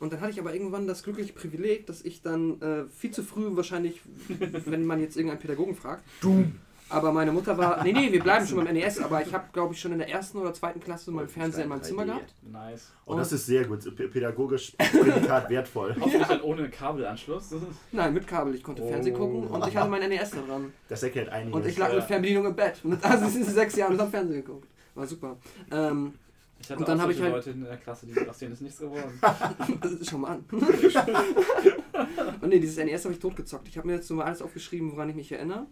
Und 0.00 0.12
dann 0.12 0.20
hatte 0.20 0.30
ich 0.30 0.38
aber 0.40 0.52
irgendwann 0.54 0.86
das 0.86 1.02
glückliche 1.02 1.32
Privileg, 1.32 1.86
dass 1.86 2.02
ich 2.02 2.22
dann 2.22 2.60
äh, 2.62 2.84
viel 2.88 3.10
zu 3.10 3.22
früh 3.24 3.56
wahrscheinlich, 3.56 4.00
wenn 4.28 4.86
man 4.86 5.00
jetzt 5.00 5.16
irgendeinen 5.16 5.40
Pädagogen 5.40 5.74
fragt, 5.74 6.04
Du! 6.20 6.44
aber 6.88 7.10
meine 7.12 7.32
Mutter 7.32 7.58
war, 7.58 7.82
nee, 7.82 7.92
nee, 7.92 8.12
wir 8.12 8.22
bleiben 8.22 8.46
schon 8.46 8.64
beim 8.64 8.72
NES, 8.72 9.00
aber 9.00 9.20
ich 9.26 9.34
habe, 9.34 9.46
glaube 9.52 9.74
ich, 9.74 9.80
schon 9.80 9.90
in 9.90 9.98
der 9.98 10.08
ersten 10.08 10.38
oder 10.38 10.54
zweiten 10.54 10.78
Klasse 10.78 11.10
meinen 11.10 11.28
Fernseher 11.28 11.64
in 11.64 11.68
meinem 11.70 11.82
Zimmer 11.82 12.04
gehabt. 12.04 12.32
Nice. 12.42 12.92
Oh, 13.06 13.16
das 13.16 13.32
ist 13.32 13.44
sehr 13.46 13.64
gut. 13.64 13.80
Pädagogisch 13.96 14.72
Prädikat 14.78 15.50
wertvoll. 15.50 15.96
Hoffentlich 16.00 16.28
dann 16.28 16.42
ohne 16.42 16.70
Kabelanschluss. 16.70 17.50
Nein, 17.90 18.14
mit 18.14 18.24
Kabel, 18.28 18.54
ich 18.54 18.62
konnte 18.62 18.82
Oh. 18.84 18.88
Fernsehen 18.88 19.16
gucken 19.16 19.48
und 19.48 19.66
ich 19.66 19.76
hatte 19.76 19.90
mein 19.90 20.08
NES 20.08 20.30
da 20.30 20.42
dran. 20.42 20.72
Das 20.88 21.02
erklärt 21.02 21.28
einiges. 21.30 21.54
Und 21.56 21.66
ich 21.66 21.76
lag 21.76 21.88
Ja. 21.90 21.96
mit 21.96 22.04
Fernbedienung 22.04 22.46
im 22.46 22.54
Bett. 22.54 22.80
Also 23.02 23.26
es 23.26 23.34
ist 23.34 23.52
sechs 23.54 23.74
Jahren 23.74 23.94
und 23.94 24.00
hab 24.00 24.10
Fernsehen 24.12 24.44
geguckt. 24.44 24.68
War 24.94 25.06
super. 25.08 25.36
Ähm, 25.72 26.14
Ich 26.60 26.70
hatte 26.70 26.80
Und 26.80 26.88
dann 26.88 26.98
auch 26.98 27.04
hab 27.04 27.10
ich 27.10 27.16
solche 27.16 27.32
halt- 27.32 27.46
Leute 27.46 27.56
in 27.56 27.64
der 27.64 27.76
Klasse, 27.76 28.06
die 28.06 28.28
aus 28.28 28.38
denen 28.38 28.52
ist 28.52 28.62
nichts 28.62 28.78
geworden. 28.78 29.20
Schau 30.02 30.18
mal 30.18 30.32
an. 30.32 30.44
und 32.40 32.48
nee, 32.48 32.58
dieses 32.58 32.76
NES 32.76 33.04
habe 33.04 33.14
ich 33.14 33.20
totgezockt. 33.20 33.68
Ich 33.68 33.78
habe 33.78 33.86
mir 33.86 33.94
jetzt 33.94 34.08
so 34.08 34.14
mal 34.14 34.24
alles 34.24 34.42
aufgeschrieben, 34.42 34.92
woran 34.92 35.08
ich 35.08 35.16
mich 35.16 35.30
erinnere. 35.32 35.66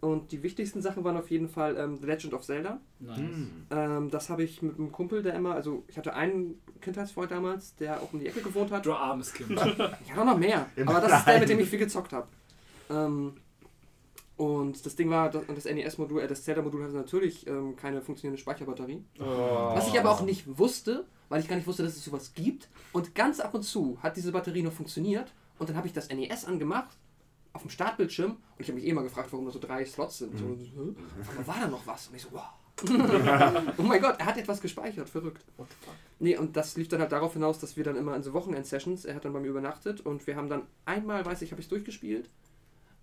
Und 0.00 0.32
die 0.32 0.42
wichtigsten 0.42 0.82
Sachen 0.82 1.02
waren 1.04 1.16
auf 1.16 1.30
jeden 1.30 1.48
Fall 1.48 1.76
ähm, 1.78 1.96
The 1.96 2.06
Legend 2.06 2.34
of 2.34 2.42
Zelda. 2.42 2.78
Nice. 2.98 3.16
Hm. 3.16 3.50
Ähm, 3.70 4.10
das 4.10 4.28
habe 4.28 4.42
ich 4.42 4.60
mit 4.60 4.76
einem 4.76 4.92
Kumpel, 4.92 5.22
der 5.22 5.34
immer, 5.34 5.54
also 5.54 5.84
ich 5.88 5.96
hatte 5.96 6.14
einen 6.14 6.60
Kindheitsfreund 6.82 7.30
damals, 7.30 7.74
der 7.76 8.02
auch 8.02 8.12
um 8.12 8.20
die 8.20 8.26
Ecke 8.26 8.42
gewohnt 8.42 8.70
hat. 8.70 8.84
Du 8.84 8.92
armes 8.92 9.32
Kind. 9.32 9.52
Ich 9.52 10.10
hatte 10.12 10.20
auch 10.20 10.26
noch 10.26 10.36
mehr. 10.36 10.66
Aber 10.84 11.00
das 11.00 11.20
ist 11.20 11.26
der, 11.26 11.40
mit 11.40 11.48
dem 11.48 11.58
ich 11.60 11.70
viel 11.70 11.78
gezockt 11.78 12.12
habe. 12.12 12.28
Ähm, 12.90 13.34
und 14.36 14.84
das 14.84 14.96
Ding 14.96 15.10
war, 15.10 15.30
das, 15.30 15.64
NES-Modul, 15.64 16.22
äh, 16.22 16.26
das 16.26 16.42
Zelda-Modul 16.42 16.84
hatte 16.84 16.94
natürlich 16.94 17.46
ähm, 17.46 17.76
keine 17.76 18.02
funktionierende 18.02 18.40
Speicherbatterie. 18.40 19.04
Oh. 19.20 19.24
Was 19.24 19.88
ich 19.88 19.98
aber 19.98 20.10
auch 20.10 20.22
nicht 20.22 20.58
wusste, 20.58 21.06
weil 21.28 21.40
ich 21.40 21.48
gar 21.48 21.56
nicht 21.56 21.66
wusste, 21.66 21.84
dass 21.84 21.96
es 21.96 22.04
sowas 22.04 22.32
gibt. 22.34 22.68
Und 22.92 23.14
ganz 23.14 23.38
ab 23.40 23.54
und 23.54 23.62
zu 23.62 23.98
hat 24.02 24.16
diese 24.16 24.32
Batterie 24.32 24.62
noch 24.62 24.72
funktioniert. 24.72 25.32
Und 25.58 25.68
dann 25.68 25.76
habe 25.76 25.86
ich 25.86 25.92
das 25.92 26.08
NES 26.08 26.46
angemacht 26.46 26.96
auf 27.52 27.62
dem 27.62 27.70
Startbildschirm 27.70 28.32
und 28.32 28.38
ich 28.58 28.68
habe 28.68 28.78
mich 28.78 28.88
eh 28.88 28.92
mal 28.92 29.02
gefragt, 29.02 29.28
warum 29.32 29.46
da 29.46 29.52
so 29.52 29.60
drei 29.60 29.84
Slots 29.84 30.18
sind. 30.18 30.36
So, 30.36 30.44
hä? 30.44 30.94
aber 31.36 31.46
war 31.46 31.60
da 31.60 31.68
noch 31.68 31.86
was? 31.86 32.08
Und 32.08 32.16
ich 32.16 32.22
so, 32.22 32.28
wow. 32.32 32.42
oh 33.78 33.82
mein 33.82 34.02
Gott, 34.02 34.16
er 34.18 34.26
hat 34.26 34.36
etwas 34.36 34.60
gespeichert, 34.60 35.08
verrückt. 35.08 35.44
Nee, 36.18 36.36
und 36.36 36.56
das 36.56 36.76
lief 36.76 36.88
dann 36.88 37.00
halt 37.00 37.12
darauf 37.12 37.34
hinaus, 37.34 37.60
dass 37.60 37.76
wir 37.76 37.84
dann 37.84 37.94
immer 37.94 38.16
in 38.16 38.24
so 38.24 38.32
Wochenend-Sessions, 38.32 39.04
er 39.04 39.14
hat 39.14 39.24
dann 39.24 39.32
bei 39.32 39.38
mir 39.38 39.46
übernachtet 39.46 40.00
und 40.00 40.26
wir 40.26 40.34
haben 40.34 40.48
dann 40.48 40.62
einmal, 40.84 41.24
weiß 41.24 41.42
ich, 41.42 41.52
habe 41.52 41.62
ich 41.62 41.68
durchgespielt. 41.68 42.28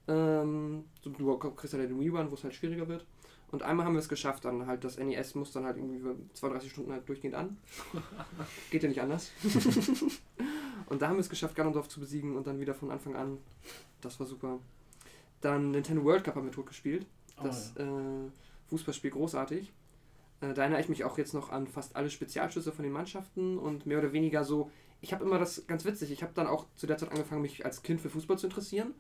Ähm, 0.08 0.86
du 1.04 1.38
kriegst 1.38 1.74
halt 1.74 1.90
den 1.90 2.00
Rerun, 2.00 2.30
wo 2.30 2.36
es 2.36 2.44
halt 2.44 2.54
schwieriger 2.54 2.88
wird. 2.88 3.06
Und 3.52 3.64
einmal 3.64 3.86
haben 3.86 3.94
wir 3.94 4.00
es 4.00 4.08
geschafft, 4.08 4.46
dann 4.46 4.66
halt 4.66 4.84
das 4.84 4.98
NES 4.98 5.36
muss 5.36 5.52
dann 5.52 5.66
halt 5.66 5.78
irgendwie 5.78 6.02
32 6.34 6.72
Stunden 6.72 6.92
halt 6.94 7.08
durchgehend 7.08 7.36
an. 7.36 7.58
Geht 8.72 8.84
ja 8.84 8.90
nicht 8.90 9.02
anders. 9.02 9.32
und 10.88 11.02
da 11.02 11.10
haben 11.10 11.16
wir 11.16 11.22
es 11.22 11.30
geschafft, 11.30 11.56
Ganondorf 11.56 11.90
zu 11.90 12.00
besiegen 12.00 12.38
und 12.38 12.48
dann 12.48 12.60
wieder 12.62 12.74
von 12.74 12.92
Anfang 12.92 13.16
an. 13.16 13.40
Das 14.00 14.20
war 14.20 14.26
super. 14.26 14.60
Dann 15.42 15.72
Nintendo 15.72 16.04
World 16.04 16.24
Cup 16.24 16.36
haben 16.36 16.46
wir 16.46 16.54
tot 16.54 16.68
gespielt. 16.68 17.06
Oh, 17.38 17.44
Das 17.44 17.76
äh, 17.76 17.86
Fußballspiel 18.70 19.12
großartig. 19.12 19.74
Äh, 20.40 20.54
da 20.54 20.62
erinnere 20.62 20.80
ich 20.80 20.90
mich 20.90 21.04
auch 21.04 21.18
jetzt 21.18 21.34
noch 21.34 21.50
an 21.50 21.68
fast 21.68 21.98
alle 21.98 22.10
Spezialschüsse 22.10 22.72
von 22.72 22.84
den 22.84 22.94
Mannschaften 22.94 23.58
und 23.58 23.86
mehr 23.86 24.00
oder 24.00 24.14
weniger 24.14 24.46
so. 24.46 24.72
Ich 25.02 25.14
habe 25.14 25.26
immer 25.26 25.40
das 25.40 25.68
ganz 25.68 25.84
witzig. 25.84 26.12
Ich 26.12 26.24
habe 26.24 26.32
dann 26.34 26.48
auch 26.48 26.68
zu 26.76 26.88
der 26.88 26.98
Zeit 26.98 27.12
angefangen, 27.12 27.42
mich 27.42 27.66
als 27.66 27.84
Kind 27.84 28.00
für 28.00 28.10
Fußball 28.10 28.38
zu 28.38 28.48
interessieren. 28.48 28.94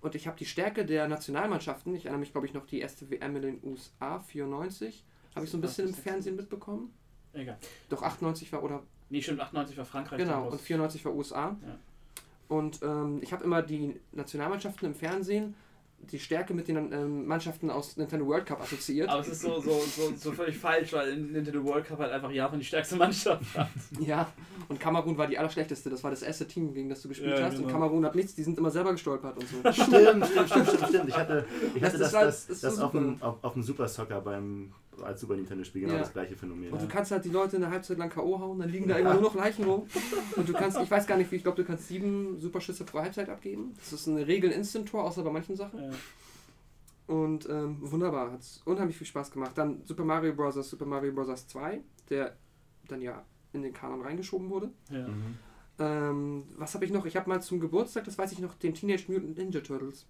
Und 0.00 0.14
ich 0.14 0.26
habe 0.26 0.36
die 0.36 0.46
Stärke 0.46 0.84
der 0.84 1.08
Nationalmannschaften. 1.08 1.94
Ich 1.94 2.04
erinnere 2.04 2.20
mich, 2.20 2.32
glaube 2.32 2.46
ich, 2.46 2.54
noch 2.54 2.66
die 2.66 2.80
erste 2.80 3.10
WM 3.10 3.36
in 3.36 3.42
den 3.42 3.60
USA 3.64 4.20
94. 4.20 5.04
Habe 5.34 5.44
ich 5.44 5.50
so 5.50 5.58
ein 5.58 5.60
bisschen 5.60 5.88
im 5.88 5.94
Fernsehen 5.94 6.36
mitbekommen. 6.36 6.92
Egal. 7.32 7.58
Doch 7.88 8.02
98 8.02 8.52
war 8.52 8.62
oder 8.62 8.82
Nee, 9.10 9.22
stimmt, 9.22 9.40
98 9.40 9.76
war 9.76 9.84
Frankreich. 9.84 10.18
Genau, 10.18 10.48
und 10.48 10.60
94 10.60 11.04
war 11.04 11.14
USA. 11.14 11.56
Ja. 11.66 11.78
Und 12.48 12.82
ähm, 12.82 13.20
ich 13.22 13.32
habe 13.32 13.44
immer 13.44 13.62
die 13.62 13.98
Nationalmannschaften 14.12 14.88
im 14.88 14.94
Fernsehen, 14.94 15.54
die 16.00 16.18
Stärke 16.18 16.54
mit 16.54 16.68
den 16.68 16.90
ähm, 16.92 17.26
Mannschaften 17.26 17.70
aus 17.70 17.96
Nintendo 17.96 18.26
World 18.26 18.46
Cup 18.46 18.60
assoziiert. 18.62 19.08
Aber 19.10 19.20
es 19.20 19.28
ist 19.28 19.42
so, 19.42 19.60
so, 19.60 19.78
so, 19.80 20.12
so 20.16 20.32
völlig 20.32 20.56
falsch, 20.56 20.92
weil 20.92 21.10
in 21.10 21.32
Nintendo 21.32 21.62
World 21.64 21.84
Cup 21.86 21.98
halt 21.98 22.12
einfach 22.12 22.30
Japan 22.30 22.58
die 22.58 22.64
stärkste 22.64 22.96
Mannschaft 22.96 23.42
hat. 23.56 23.68
Ja, 24.00 24.30
und 24.68 24.80
Kamerun 24.80 25.18
war 25.18 25.26
die 25.26 25.36
allerschlechteste. 25.38 25.90
Das 25.90 26.02
war 26.04 26.10
das 26.10 26.22
erste 26.22 26.46
Team, 26.46 26.72
gegen 26.72 26.88
das 26.88 27.02
du 27.02 27.08
gespielt 27.08 27.38
Ja, 27.38 27.44
hast. 27.44 27.56
Und 27.56 27.62
genau. 27.66 27.72
Kamerun 27.72 28.04
hat 28.06 28.14
nichts, 28.14 28.34
die 28.34 28.42
sind 28.42 28.56
immer 28.58 28.70
selber 28.70 28.92
gestolpert 28.92 29.36
und 29.36 29.48
so. 29.48 29.56
Stimmt, 29.72 30.26
stimmt, 30.26 30.48
stimmt, 30.48 30.68
stimmt, 30.68 30.88
stimmt. 30.88 31.08
Ich 31.08 31.16
hatte, 31.16 31.44
ich 31.74 31.80
Das 31.82 31.92
hatte 31.92 31.96
ist 31.96 32.00
das, 32.00 32.14
halt- 32.14 32.28
das, 32.28 32.48
ist 32.48 32.64
das, 32.64 32.76
so 32.76 32.84
auf, 32.84 32.92
dem, 32.92 33.22
auf, 33.22 33.36
auf 33.42 33.52
dem 33.52 33.62
Super 33.62 33.88
Soccer 33.88 34.20
beim 34.20 34.72
als 35.02 35.20
Super 35.20 35.36
Nintendo 35.36 35.64
Spiel 35.64 35.82
genau 35.82 35.94
Ja. 35.94 36.00
das 36.00 36.12
gleiche 36.12 36.36
Phänomen. 36.36 36.72
Und 36.72 36.82
du 36.82 36.88
kannst 36.88 37.10
halt 37.10 37.24
die 37.24 37.30
Leute 37.30 37.56
eine 37.56 37.70
Halbzeit 37.70 37.98
lang 37.98 38.10
K.O. 38.10 38.38
hauen, 38.38 38.58
dann 38.58 38.68
liegen 38.68 38.88
da 38.88 38.96
immer 38.96 39.14
nur 39.14 39.22
noch 39.22 39.34
Leichen 39.34 39.64
rum. 39.64 39.86
Und 40.36 40.48
du 40.48 40.52
kannst, 40.52 40.78
ich 40.80 40.90
weiß 40.90 41.06
gar 41.06 41.16
nicht, 41.16 41.30
wie, 41.30 41.36
ich 41.36 41.42
glaube, 41.42 41.56
du 41.60 41.64
kannst 41.66 41.88
sieben 41.88 42.38
Superschüsse 42.40 42.84
pro 42.84 43.00
Halbzeit 43.00 43.28
abgeben. 43.28 43.72
Das 43.76 43.92
ist 43.92 44.08
eine 44.08 44.26
Regel 44.26 44.50
Instant-Tor, 44.50 45.04
außer 45.04 45.22
bei 45.22 45.30
manchen 45.30 45.56
Sachen. 45.56 45.82
Ja. 45.82 45.90
Und 47.06 47.48
ähm, 47.48 47.78
wunderbar, 47.80 48.32
hat 48.32 48.40
unheimlich 48.66 48.96
viel 48.96 49.06
Spaß 49.06 49.30
gemacht. 49.30 49.52
Dann 49.56 49.82
Super 49.84 50.04
Mario 50.04 50.34
Bros. 50.34 50.54
Super 50.68 50.84
Mario 50.84 51.12
Bros. 51.12 51.46
2, 51.46 51.80
der 52.10 52.36
dann 52.86 53.00
ja 53.00 53.24
in 53.54 53.62
den 53.62 53.72
Kanon 53.72 54.02
reingeschoben 54.02 54.50
wurde. 54.50 54.70
Ja. 54.90 55.08
Mhm. 55.08 55.38
Ähm, 55.78 56.44
was 56.56 56.74
habe 56.74 56.84
ich 56.84 56.90
noch? 56.90 57.06
Ich 57.06 57.16
habe 57.16 57.28
mal 57.28 57.40
zum 57.40 57.60
Geburtstag, 57.60 58.04
das 58.04 58.18
weiß 58.18 58.32
ich 58.32 58.40
noch, 58.40 58.54
den 58.56 58.74
Teenage 58.74 59.04
Mutant 59.08 59.38
Ninja 59.38 59.60
Turtles. 59.60 60.06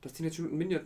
Das 0.00 0.12
Teenage 0.12 0.40
Mutant 0.42 0.58
Ninja, 0.58 0.80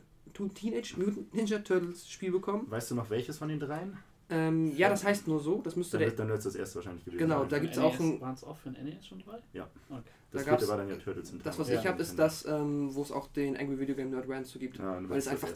Teenage 0.54 0.94
Mutant 0.96 1.34
Ninja 1.34 1.58
Turtles 1.58 2.08
Spiel 2.08 2.32
bekommen. 2.32 2.66
Weißt 2.70 2.90
du 2.90 2.94
noch 2.94 3.10
welches 3.10 3.38
von 3.38 3.48
den 3.48 3.60
dreien? 3.60 3.96
Ähm, 4.30 4.74
ja, 4.76 4.88
das 4.88 5.04
heißt 5.04 5.28
nur 5.28 5.40
so. 5.40 5.60
Das 5.62 5.76
müsste 5.76 5.98
Dann 5.98 6.08
der. 6.08 6.16
dann 6.16 6.28
wird 6.28 6.38
es 6.38 6.44
das 6.44 6.54
erste 6.54 6.76
wahrscheinlich 6.76 7.04
gewesen 7.04 7.18
Genau, 7.18 7.40
sein. 7.40 7.48
da 7.50 7.58
gibt's 7.58 7.76
auch 7.78 7.98
ein- 8.00 8.20
Waren 8.20 8.34
es 8.34 8.44
auch 8.44 8.56
für 8.56 8.70
ein 8.70 8.76
NES 8.82 9.06
schon 9.06 9.18
drei? 9.22 9.38
Ja. 9.52 9.68
Okay. 9.90 10.00
Das 10.30 10.44
da 10.46 10.50
vierte 10.52 10.68
war 10.68 10.78
dann 10.78 10.88
ja 10.88 10.96
Turtles 10.96 11.30
in 11.30 11.42
Das, 11.42 11.58
was 11.58 11.66
Time. 11.66 11.78
ich 11.80 11.86
habe, 11.86 12.00
ist 12.00 12.18
das, 12.18 12.46
ähm, 12.46 12.94
wo 12.94 13.02
es 13.02 13.12
auch 13.12 13.26
den 13.28 13.54
Angry 13.58 13.78
Video 13.78 13.94
Game 13.94 14.08
Nerd 14.08 14.26
Rant 14.26 14.46
zu 14.46 14.58
gibt. 14.58 14.78
Ja, 14.78 14.98
weil 15.06 15.18
es 15.18 15.26
es 15.26 15.32
einfach 15.32 15.48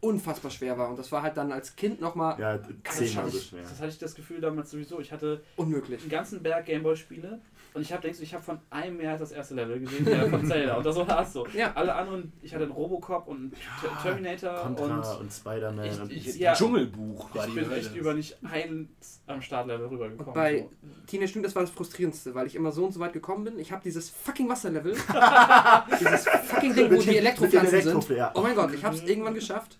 unfassbar 0.00 0.52
schwer 0.52 0.78
war. 0.78 0.88
Und 0.90 1.00
das 1.00 1.10
war 1.10 1.22
halt 1.22 1.36
dann 1.36 1.50
als 1.50 1.74
Kind 1.74 2.00
nochmal 2.00 2.38
Ja, 2.38 2.56
Keine 2.58 2.78
zehnmal 2.84 3.24
so 3.26 3.30
Chance. 3.32 3.40
schwer. 3.40 3.62
Das 3.62 3.78
hatte 3.80 3.88
ich 3.88 3.98
das 3.98 4.14
Gefühl 4.14 4.40
damals 4.40 4.70
sowieso. 4.70 5.00
Ich 5.00 5.10
hatte 5.10 5.42
unmöglich. 5.56 6.00
einen 6.02 6.10
ganzen 6.10 6.40
Berg 6.44 6.66
Gameboy-Spiele 6.66 7.40
und 7.74 7.82
ich 7.82 7.92
habe 7.92 8.02
denkst 8.02 8.18
du, 8.18 8.24
ich 8.24 8.34
habe 8.34 8.42
von 8.42 8.58
einem 8.70 8.96
mehr 8.96 9.16
das 9.16 9.32
erste 9.32 9.54
Level 9.54 9.80
gesehen, 9.80 10.06
ja, 10.08 10.26
von 10.28 10.44
Zelda. 10.46 10.76
Und 10.76 10.86
das 10.86 10.96
war 10.96 11.22
es 11.22 11.32
so. 11.32 11.46
Ja. 11.48 11.72
Alle 11.74 11.94
anderen, 11.94 12.32
ich 12.42 12.52
hatte 12.54 12.64
einen 12.64 12.72
Robocop 12.72 13.28
und 13.28 13.36
einen 13.36 13.52
Ter- 13.80 14.02
Terminator 14.02 14.54
Contra 14.62 14.84
und 15.14 15.20
und, 15.20 15.32
Spider-Man 15.32 16.00
und 16.02 16.12
ich- 16.12 16.36
ja. 16.36 16.52
Dschungelbuch 16.54 17.34
war 17.34 17.44
ich 17.46 17.50
die 17.54 17.60
bin 17.60 17.70
Hölle. 17.70 17.80
echt 17.80 17.94
über 17.94 18.14
nicht 18.14 18.36
eins 18.42 19.22
am 19.26 19.40
Startlevel 19.42 19.86
rübergekommen. 19.86 20.28
Und 20.28 20.34
bei 20.34 20.58
so. 20.58 20.70
Teenage 21.06 21.30
Mutant, 21.30 21.46
das 21.46 21.54
war 21.54 21.62
das 21.62 21.70
Frustrierendste, 21.70 22.34
weil 22.34 22.46
ich 22.46 22.54
immer 22.56 22.72
so 22.72 22.84
und 22.84 22.92
so 22.92 23.00
weit 23.00 23.12
gekommen 23.12 23.44
bin. 23.44 23.58
Ich 23.58 23.70
habe 23.72 23.82
dieses 23.84 24.10
fucking 24.10 24.48
Wasserlevel, 24.48 24.92
dieses 26.00 26.26
fucking 26.28 26.74
Ding, 26.74 26.90
wo 26.90 27.00
die 27.00 27.16
Elektropflanzen 27.18 27.82
sind. 27.82 28.08
Ja. 28.10 28.32
Oh 28.34 28.40
mein 28.40 28.54
Gott, 28.54 28.72
ich 28.74 28.84
habe 28.84 28.96
es 28.96 29.02
irgendwann 29.02 29.34
geschafft 29.34 29.78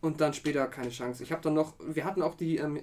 und 0.00 0.20
dann 0.20 0.32
später 0.34 0.66
keine 0.66 0.90
Chance. 0.90 1.22
Ich 1.22 1.32
habe 1.32 1.42
dann 1.42 1.54
noch, 1.54 1.74
wir 1.80 2.04
hatten 2.04 2.22
auch 2.22 2.34
die, 2.34 2.56
ähm, 2.56 2.80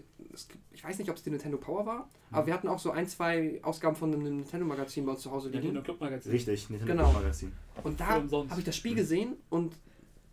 ich 0.71 0.83
weiß 0.83 0.99
nicht, 0.99 1.09
ob 1.09 1.15
es 1.17 1.23
die 1.23 1.29
Nintendo 1.31 1.57
Power 1.57 1.85
war, 1.85 2.09
aber 2.31 2.45
wir 2.47 2.53
hatten 2.53 2.67
auch 2.67 2.79
so 2.79 2.91
ein, 2.91 3.07
zwei 3.07 3.59
Ausgaben 3.63 3.95
von 3.95 4.13
einem 4.13 4.23
Nintendo-Magazin 4.23 5.05
bei 5.05 5.13
uns 5.13 5.21
zu 5.21 5.31
Hause 5.31 5.49
Nintendo 5.49 5.73
liegen. 5.75 5.83
Club 5.83 5.99
Magazin. 6.01 6.31
Richtig, 6.31 6.69
Nintendo 6.69 6.93
Genau. 6.93 7.11
Magazin. 7.11 7.51
Und 7.83 7.99
da 7.99 8.07
habe 8.07 8.55
ich 8.59 8.65
das 8.65 8.75
Spiel 8.75 8.95
gesehen 8.95 9.35
und 9.49 9.73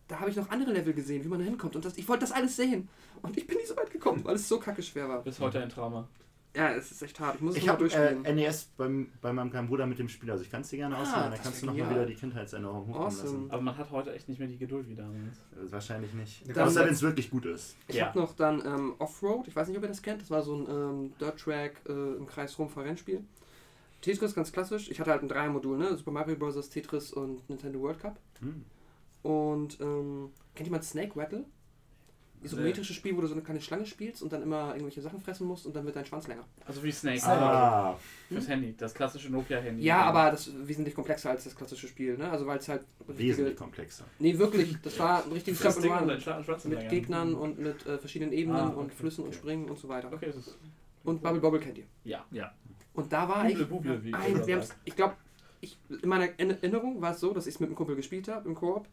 da 0.09 0.20
habe 0.20 0.28
ich 0.30 0.37
noch 0.37 0.51
andere 0.51 0.72
Level 0.72 0.93
gesehen, 0.93 1.24
wie 1.24 1.28
man 1.28 1.39
da 1.39 1.45
hinkommt. 1.47 1.76
Und 1.76 1.85
das, 1.85 1.97
ich 1.97 2.07
wollte 2.09 2.20
das 2.22 2.32
alles 2.32 2.57
sehen. 2.57 2.89
Und 3.22 3.39
ich 3.39 3.47
bin 3.47 3.57
nicht 3.57 3.68
so 3.68 3.76
weit 3.76 3.91
gekommen, 3.91 4.22
weil 4.24 4.35
es 4.35 4.47
so 4.47 4.59
kacke 4.59 4.82
schwer 4.82 5.09
war. 5.09 5.22
Bis 5.22 5.41
heute 5.41 5.62
ein 5.62 5.70
Trauma. 5.70 6.07
Ja, 6.57 6.73
es 6.73 6.93
ist 6.93 7.03
echt 7.03 7.19
hart. 7.19 7.35
Ich 7.37 7.41
muss 7.41 7.53
es 7.55 7.59
Ich 7.59 7.67
mal 7.67 7.73
habe 7.73 7.85
äh, 7.87 7.89
durchspielen. 7.89 8.37
NES 8.37 8.69
beim, 8.77 9.09
bei 9.21 9.33
meinem 9.33 9.51
kleinen 9.51 9.67
Bruder 9.69 9.87
mit 9.87 9.99
dem 9.99 10.09
Spiel, 10.09 10.31
also 10.31 10.45
ich 10.45 10.51
kann 10.51 10.61
es 10.61 10.69
dir 10.69 10.77
gerne 10.77 10.97
Ah, 10.97 11.03
ausleihen, 11.03 11.33
dann 11.33 11.41
kannst 11.43 11.63
du 11.63 11.67
nochmal 11.67 11.91
wieder 11.91 12.07
die 12.07 12.15
Kindheitserinnerung 12.15 12.87
hochkommen 12.89 13.07
Awesome. 13.09 13.47
Aber 13.53 13.61
man 13.63 13.77
hat 13.77 13.91
heute 13.91 14.13
echt 14.15 14.29
nicht 14.29 14.39
mehr 14.39 14.47
die 14.49 14.57
Geduld 14.57 14.89
wie 14.89 14.95
damals. 14.95 15.17
lassen. 15.51 15.67
Äh, 15.69 15.73
Wahrscheinlich 15.73 16.15
nicht. 16.15 16.57
Dann- 16.57 16.69
Außer 16.69 16.85
wenn 16.87 16.93
es 16.95 17.03
wirklich 17.03 17.29
gut 17.31 17.45
ist. 17.47 17.77
Ich 17.89 17.97
Ja. 17.97 18.07
habe 18.07 18.19
noch 18.21 18.35
dann 18.35 18.65
ähm, 18.65 18.95
Offroad, 18.99 19.49
ich 19.49 19.57
weiß 19.57 19.67
nicht, 19.69 19.77
ob 19.77 19.83
ihr 19.83 19.89
das 19.89 20.01
kennt, 20.03 20.23
das 20.23 20.31
war 20.31 20.43
so 20.43 20.55
ein 20.55 20.67
ähm, 20.69 21.13
Dirt 21.21 21.41
Track 21.41 21.81
äh, 21.89 21.93
im 21.93 22.27
Kreis 22.27 22.57
Rom 22.59 22.69
Rennspiel. 22.77 23.25
Tetris 24.01 24.35
ganz 24.35 24.53
klassisch. 24.53 24.91
Ich 24.91 25.01
hatte 25.01 25.11
halt 25.11 25.23
ein 25.23 25.29
Dreiermodul, 25.29 25.79
ne? 25.79 25.97
Super 25.97 26.11
Mario 26.13 26.37
Bros., 26.37 26.69
Tetris 26.69 27.13
und 27.13 27.49
Nintendo 27.49 27.81
World 27.81 27.99
Cup. 28.01 28.19
Hm. 28.41 28.65
Und 29.23 29.81
ähm, 29.81 30.31
kennt 30.55 30.67
jemand 30.67 30.85
Snake 30.85 31.19
Rattle? 31.19 31.47
Isometrisches 32.45 32.95
Spiel, 32.97 33.17
wo 33.17 33.21
du 33.21 33.27
so 33.27 33.35
eine 33.35 33.43
kleine 33.43 33.61
Schlange 33.61 33.87
spielst 33.87 34.23
und 34.23 34.33
dann 34.33 34.43
immer 34.43 34.69
irgendwelche 34.73 35.01
Sachen 35.01 35.21
fressen 35.21 35.47
musst 35.47 35.67
und 35.67 35.75
dann 35.75 35.85
wird 35.87 35.97
dein 35.97 36.05
Schwanz 36.05 36.27
länger. 36.29 36.45
Also 36.67 36.83
wie 36.85 36.93
Snake. 36.93 37.23
Ah, 37.25 37.97
Fürs 38.29 38.49
Handy. 38.49 38.75
Das 38.77 38.93
klassische 38.95 39.31
Nokia-Handy. 39.31 39.83
Ja, 39.83 40.03
aber 40.03 40.31
das 40.31 40.47
ist 40.49 40.69
wesentlich 40.69 40.95
komplexer 40.95 41.31
als 41.31 41.45
das 41.45 41.57
klassische 41.57 41.89
Spiel, 41.89 42.17
ne? 42.19 42.31
Also 42.31 42.47
weil 42.47 42.59
es 42.59 42.69
halt 42.69 42.83
wesentlich 43.07 43.57
komplexer. 43.57 44.05
Nee, 44.19 44.37
wirklich. 44.39 44.77
Das 44.83 44.99
war 44.99 45.25
ein 45.25 45.33
richtiges 45.33 45.61
und 45.77 45.85
Run 45.91 46.07
mit 46.07 46.27
länger. 46.27 46.89
Gegnern 46.89 47.35
und 47.35 47.59
mit 47.59 47.87
äh, 47.87 47.99
verschiedenen 47.99 48.33
Ebenen 48.33 48.61
Ah, 48.61 48.69
und 48.69 48.87
okay, 48.87 48.95
Flüssen 48.97 49.25
und 49.25 49.29
okay. 49.31 49.39
Springen 49.39 49.69
und 49.71 49.79
so 49.79 49.89
weiter. 49.89 50.13
Okay, 50.13 50.27
das 50.27 50.37
ist. 50.37 50.59
Und 51.05 51.23
Bubble 51.23 51.41
Bobble 51.41 51.61
kennt 51.61 51.79
ihr. 51.79 51.85
Ja. 52.05 52.25
Und 52.95 53.13
da 53.13 53.29
war 53.29 53.49
ich. 53.49 53.55
Buble, 53.55 53.67
Buble, 53.67 54.05
wie 54.05 54.15
ein, 54.15 54.47
wir 54.47 54.65
ich 54.85 54.95
glaube, 54.97 55.15
ich, 55.61 55.79
in 55.89 56.09
meiner 56.09 56.27
Erinner- 56.27 56.57
Erinnerung 56.63 57.01
war 57.01 57.13
es 57.13 57.21
so, 57.21 57.33
dass 57.33 57.47
ich 57.47 57.55
es 57.55 57.61
mit 57.61 57.69
einem 57.69 57.77
Kumpel 57.77 57.97
gespielt 57.97 58.29
habe 58.29 58.49
im 58.49 58.55
Koop. 58.55 58.87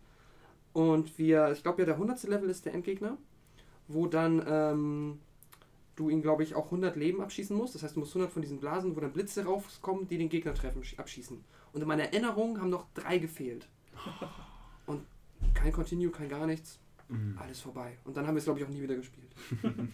Und 0.74 1.18
wir, 1.18 1.52
ich 1.52 1.64
glaube 1.64 1.82
ja, 1.82 1.86
der 1.86 1.96
100. 1.96 2.24
Level 2.24 2.50
ist 2.50 2.66
der 2.66 2.74
Endgegner, 2.74 3.18
wo 3.94 4.08
dann 4.08 4.44
ähm, 4.48 5.20
du 5.96 6.10
ihn, 6.10 6.22
glaube 6.22 6.44
ich, 6.44 6.56
auch 6.56 6.66
100 6.66 6.96
Leben 6.96 7.22
abschießen 7.22 7.56
musst. 7.56 7.76
Das 7.76 7.84
heißt, 7.84 7.96
du 7.96 8.00
musst 8.00 8.12
100 8.12 8.32
von 8.32 8.42
diesen 8.42 8.60
Blasen, 8.60 8.96
wo 8.96 9.00
dann 9.00 9.12
Blitze 9.14 9.46
rauskommen, 9.46 10.08
die 10.08 10.18
den 10.18 10.30
Gegner 10.30 10.54
treffen, 10.54 10.82
sch- 10.84 10.98
abschießen. 11.00 11.44
Und 11.74 11.82
in 11.82 11.88
meiner 11.88 12.04
Erinnerung 12.04 12.60
haben 12.60 12.70
noch 12.70 12.86
drei 12.94 13.18
gefehlt. 13.18 13.68
Und 14.86 15.06
kein 15.54 15.72
Continue, 15.72 16.10
kein 16.12 16.30
gar 16.30 16.46
nichts. 16.48 16.80
Mhm. 17.08 17.38
Alles 17.40 17.60
vorbei. 17.62 17.98
Und 18.06 18.16
dann 18.18 18.26
haben 18.28 18.36
wir 18.36 18.40
es, 18.40 18.46
glaube 18.46 18.60
ich, 18.60 18.66
auch 18.66 18.70
nie 18.70 18.82
wieder 18.82 18.96
gespielt. 18.96 19.32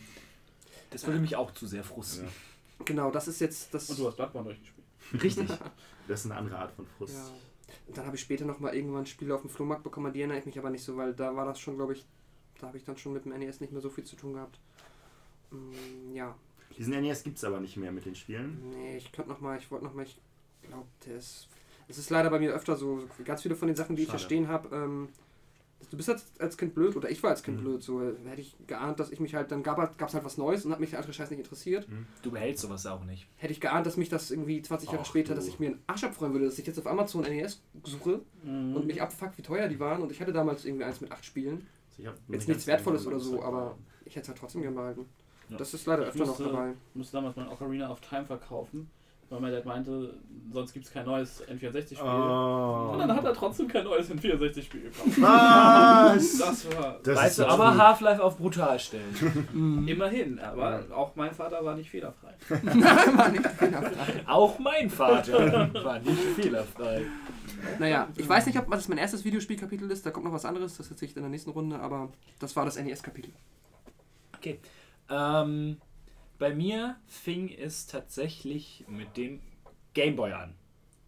Das 0.90 1.06
würde 1.06 1.20
mich 1.20 1.36
auch 1.36 1.52
zu 1.52 1.68
sehr 1.68 1.84
frusten. 1.84 2.30
Genau, 2.86 3.12
das 3.12 3.28
ist 3.28 3.42
jetzt 3.42 3.74
das. 3.74 3.90
Und 3.90 4.00
du 4.00 4.08
hast 4.08 4.16
Bloodborne 4.16 4.46
durchgespielt. 4.46 4.88
Richtig. 5.22 5.50
Das 6.08 6.22
ist 6.22 6.32
eine 6.32 6.40
andere 6.40 6.58
Art 6.58 6.72
von 6.72 6.86
Frust. 6.98 7.16
Ja. 7.16 7.28
Und 7.88 7.98
dann 7.98 8.06
habe 8.06 8.16
ich 8.16 8.22
später 8.22 8.46
nochmal 8.46 8.74
irgendwann 8.74 9.06
Spiele 9.06 9.36
auf 9.36 9.42
dem 9.42 9.50
Flohmarkt 9.50 9.84
bekommen, 9.84 10.06
an 10.06 10.14
die 10.14 10.22
erinnere 10.22 10.40
ich 10.40 10.46
mich 10.46 10.58
aber 10.58 10.70
nicht 10.70 10.86
so, 10.86 10.96
weil 10.96 11.14
da 11.14 11.36
war 11.36 11.44
das 11.46 11.60
schon, 11.60 11.76
glaube 11.76 11.92
ich, 11.92 12.06
da 12.60 12.68
habe 12.68 12.78
ich 12.78 12.84
dann 12.86 12.98
schon 12.98 13.14
mit 13.14 13.26
dem 13.26 13.38
NES 13.38 13.60
nicht 13.62 13.72
mehr 13.72 13.82
so 13.82 13.90
viel 13.90 14.04
zu 14.04 14.16
tun 14.16 14.34
gehabt. 14.34 14.60
Mm, 15.52 16.14
ja, 16.16 16.36
Diesen 16.78 17.00
NES 17.02 17.24
gibt 17.24 17.38
es 17.38 17.44
aber 17.44 17.60
nicht 17.60 17.78
mehr 17.78 17.92
mit 17.92 18.06
den 18.06 18.16
Spielen. 18.16 18.62
nee, 18.72 18.98
ich 18.98 19.12
könnte 19.12 19.30
nochmal, 19.32 19.58
ich 19.58 19.70
wollte 19.72 19.86
nochmal, 19.86 20.06
ich 20.06 20.20
glaube, 20.68 20.86
der 21.06 21.16
ist, 21.18 21.48
es 21.88 21.98
ist 21.98 22.10
leider 22.10 22.30
bei 22.30 22.40
mir 22.40 22.54
öfter 22.54 22.76
so, 22.76 23.04
ganz 23.24 23.42
viele 23.44 23.56
von 23.56 23.68
den 23.68 23.76
Sachen, 23.78 23.96
die 23.96 24.04
ich 24.04 24.10
hier 24.10 24.20
Schade. 24.20 24.26
stehen 24.26 24.48
habe, 24.50 24.76
ähm, 24.76 25.10
du 25.90 25.96
bist 25.98 26.10
als, 26.10 26.26
als 26.40 26.58
Kind 26.58 26.76
blöd, 26.76 26.96
oder 26.98 27.10
ich 27.10 27.24
war 27.24 27.30
als 27.30 27.42
Kind 27.44 27.58
Mhm. 27.60 27.64
blöd, 27.64 27.84
so 27.84 28.02
hätte 28.26 28.42
ich 28.42 28.56
geahnt, 28.68 29.00
dass 29.00 29.12
ich 29.12 29.20
mich 29.22 29.34
halt, 29.34 29.52
dann 29.52 29.64
gab 29.64 29.80
es 30.02 30.14
halt 30.14 30.26
was 30.26 30.38
Neues 30.38 30.66
und 30.66 30.72
hat 30.74 30.80
mich 30.82 30.90
der 30.90 31.00
andere 31.00 31.14
Scheiß 31.14 31.30
nicht 31.30 31.40
interessiert. 31.40 31.88
Du 32.22 32.32
behältst 32.32 32.62
sowas 32.64 32.86
auch 32.86 33.06
nicht. 33.06 33.28
Hätte 33.38 33.54
ich 33.54 33.62
geahnt, 33.62 33.86
dass 33.88 33.96
mich 33.96 34.10
das 34.10 34.30
irgendwie 34.30 34.62
20 34.62 34.90
Jahre 34.90 35.04
Ach 35.04 35.06
später, 35.08 35.30
du. 35.30 35.36
dass 35.36 35.48
ich 35.48 35.60
mir 35.60 35.68
einen 35.68 35.80
Arsch 35.88 36.04
abfreuen 36.04 36.34
würde, 36.34 36.46
dass 36.46 36.60
ich 36.60 36.68
jetzt 36.68 36.78
auf 36.78 36.88
Amazon 36.88 37.22
NES 37.22 37.62
suche 37.86 38.22
Mhm. 38.44 38.76
und 38.76 38.86
mich 38.88 39.02
abfuckt, 39.02 39.38
wie 39.38 39.42
teuer 39.44 39.68
die 39.70 39.80
waren. 39.80 40.02
Und 40.02 40.12
ich 40.12 40.20
hatte 40.20 40.34
damals 40.34 40.66
irgendwie 40.66 40.84
eins 40.84 41.00
mit 41.00 41.12
acht 41.12 41.24
Spielen. 41.24 41.66
Also 41.98 42.02
ich 42.02 42.08
hab 42.08 42.30
Jetzt 42.34 42.48
nichts 42.48 42.68
Wertvolles 42.68 43.08
oder 43.08 43.20
so, 43.20 43.42
aber 43.42 43.78
ich 44.06 44.16
hätte 44.16 44.24
es 44.24 44.28
halt 44.30 44.38
trotzdem 44.40 44.62
gern 44.62 44.76
behalten. 44.76 45.06
Ja. 45.50 45.58
Das 45.58 45.74
ist 45.74 45.86
leider 45.86 46.04
Ich 46.04 46.10
öfter 46.10 46.20
noch 46.20 46.28
musste- 46.28 46.44
dabei. 46.44 46.72
Ich 46.92 46.96
musste 46.96 47.18
damals 47.18 47.36
mein 47.36 47.48
Ocarina 47.48 47.90
of 47.92 48.02
Time 48.02 48.26
verkaufen, 48.26 48.90
weil 49.30 49.42
mein 49.42 49.52
Dad 49.52 49.66
meinte, 49.66 50.14
sonst 50.54 50.74
gibt 50.74 50.86
es 50.86 50.92
kein 50.92 51.06
neues 51.06 51.44
N64-Spiel. 51.48 51.98
Oh. 52.02 52.92
Und 52.94 53.00
dann 53.00 53.14
hat 53.14 53.26
er 53.26 53.34
trotzdem 53.34 53.68
kein 53.68 53.84
neues 53.84 54.10
N64-Spiel 54.10 54.84
gekauft. 54.84 55.22
Was? 55.22 56.38
Das 56.38 56.78
war 56.78 57.00
Das 57.04 57.18
weißt 57.18 57.40
du, 57.40 57.44
so 57.44 57.48
aber. 57.50 57.78
Half-Life 57.78 58.24
auf 58.24 58.38
brutal 58.38 58.80
stellen. 58.80 59.86
immerhin, 59.88 60.40
aber 60.40 60.84
auch 60.94 61.16
mein 61.16 61.34
Vater 61.34 61.64
war 61.64 61.76
nicht 61.76 61.90
fehlerfrei. 61.90 62.36
auch 64.28 64.60
mein 64.60 64.90
Vater 64.90 65.74
war 65.84 66.00
nicht 66.00 66.24
fehlerfrei. 66.36 67.06
Naja, 67.80 68.08
ich 68.16 68.28
weiß 68.28 68.46
nicht, 68.46 68.58
ob 68.58 68.70
das 68.72 68.88
mein 68.88 68.98
erstes 68.98 69.26
Videospielkapitel 69.26 69.90
ist, 69.92 70.06
da 70.06 70.12
kommt 70.12 70.26
noch 70.26 70.34
was 70.34 70.46
anderes, 70.46 70.78
das 70.78 70.90
erzähle 70.90 71.12
ich 71.12 71.18
in 71.18 71.24
der 71.24 71.32
nächsten 71.32 71.50
Runde, 71.50 71.80
aber 71.80 72.10
das 72.40 72.56
war 72.56 72.66
das 72.66 72.78
NES-Kapitel. 72.78 73.32
Okay. 74.38 74.60
Ähm, 75.10 75.78
bei 76.40 76.54
mir 76.54 76.96
fing 77.08 77.50
es 77.50 77.88
tatsächlich 77.88 78.86
mit 78.88 79.18
dem 79.18 79.42
Gameboy 79.94 80.34
an. 80.34 80.54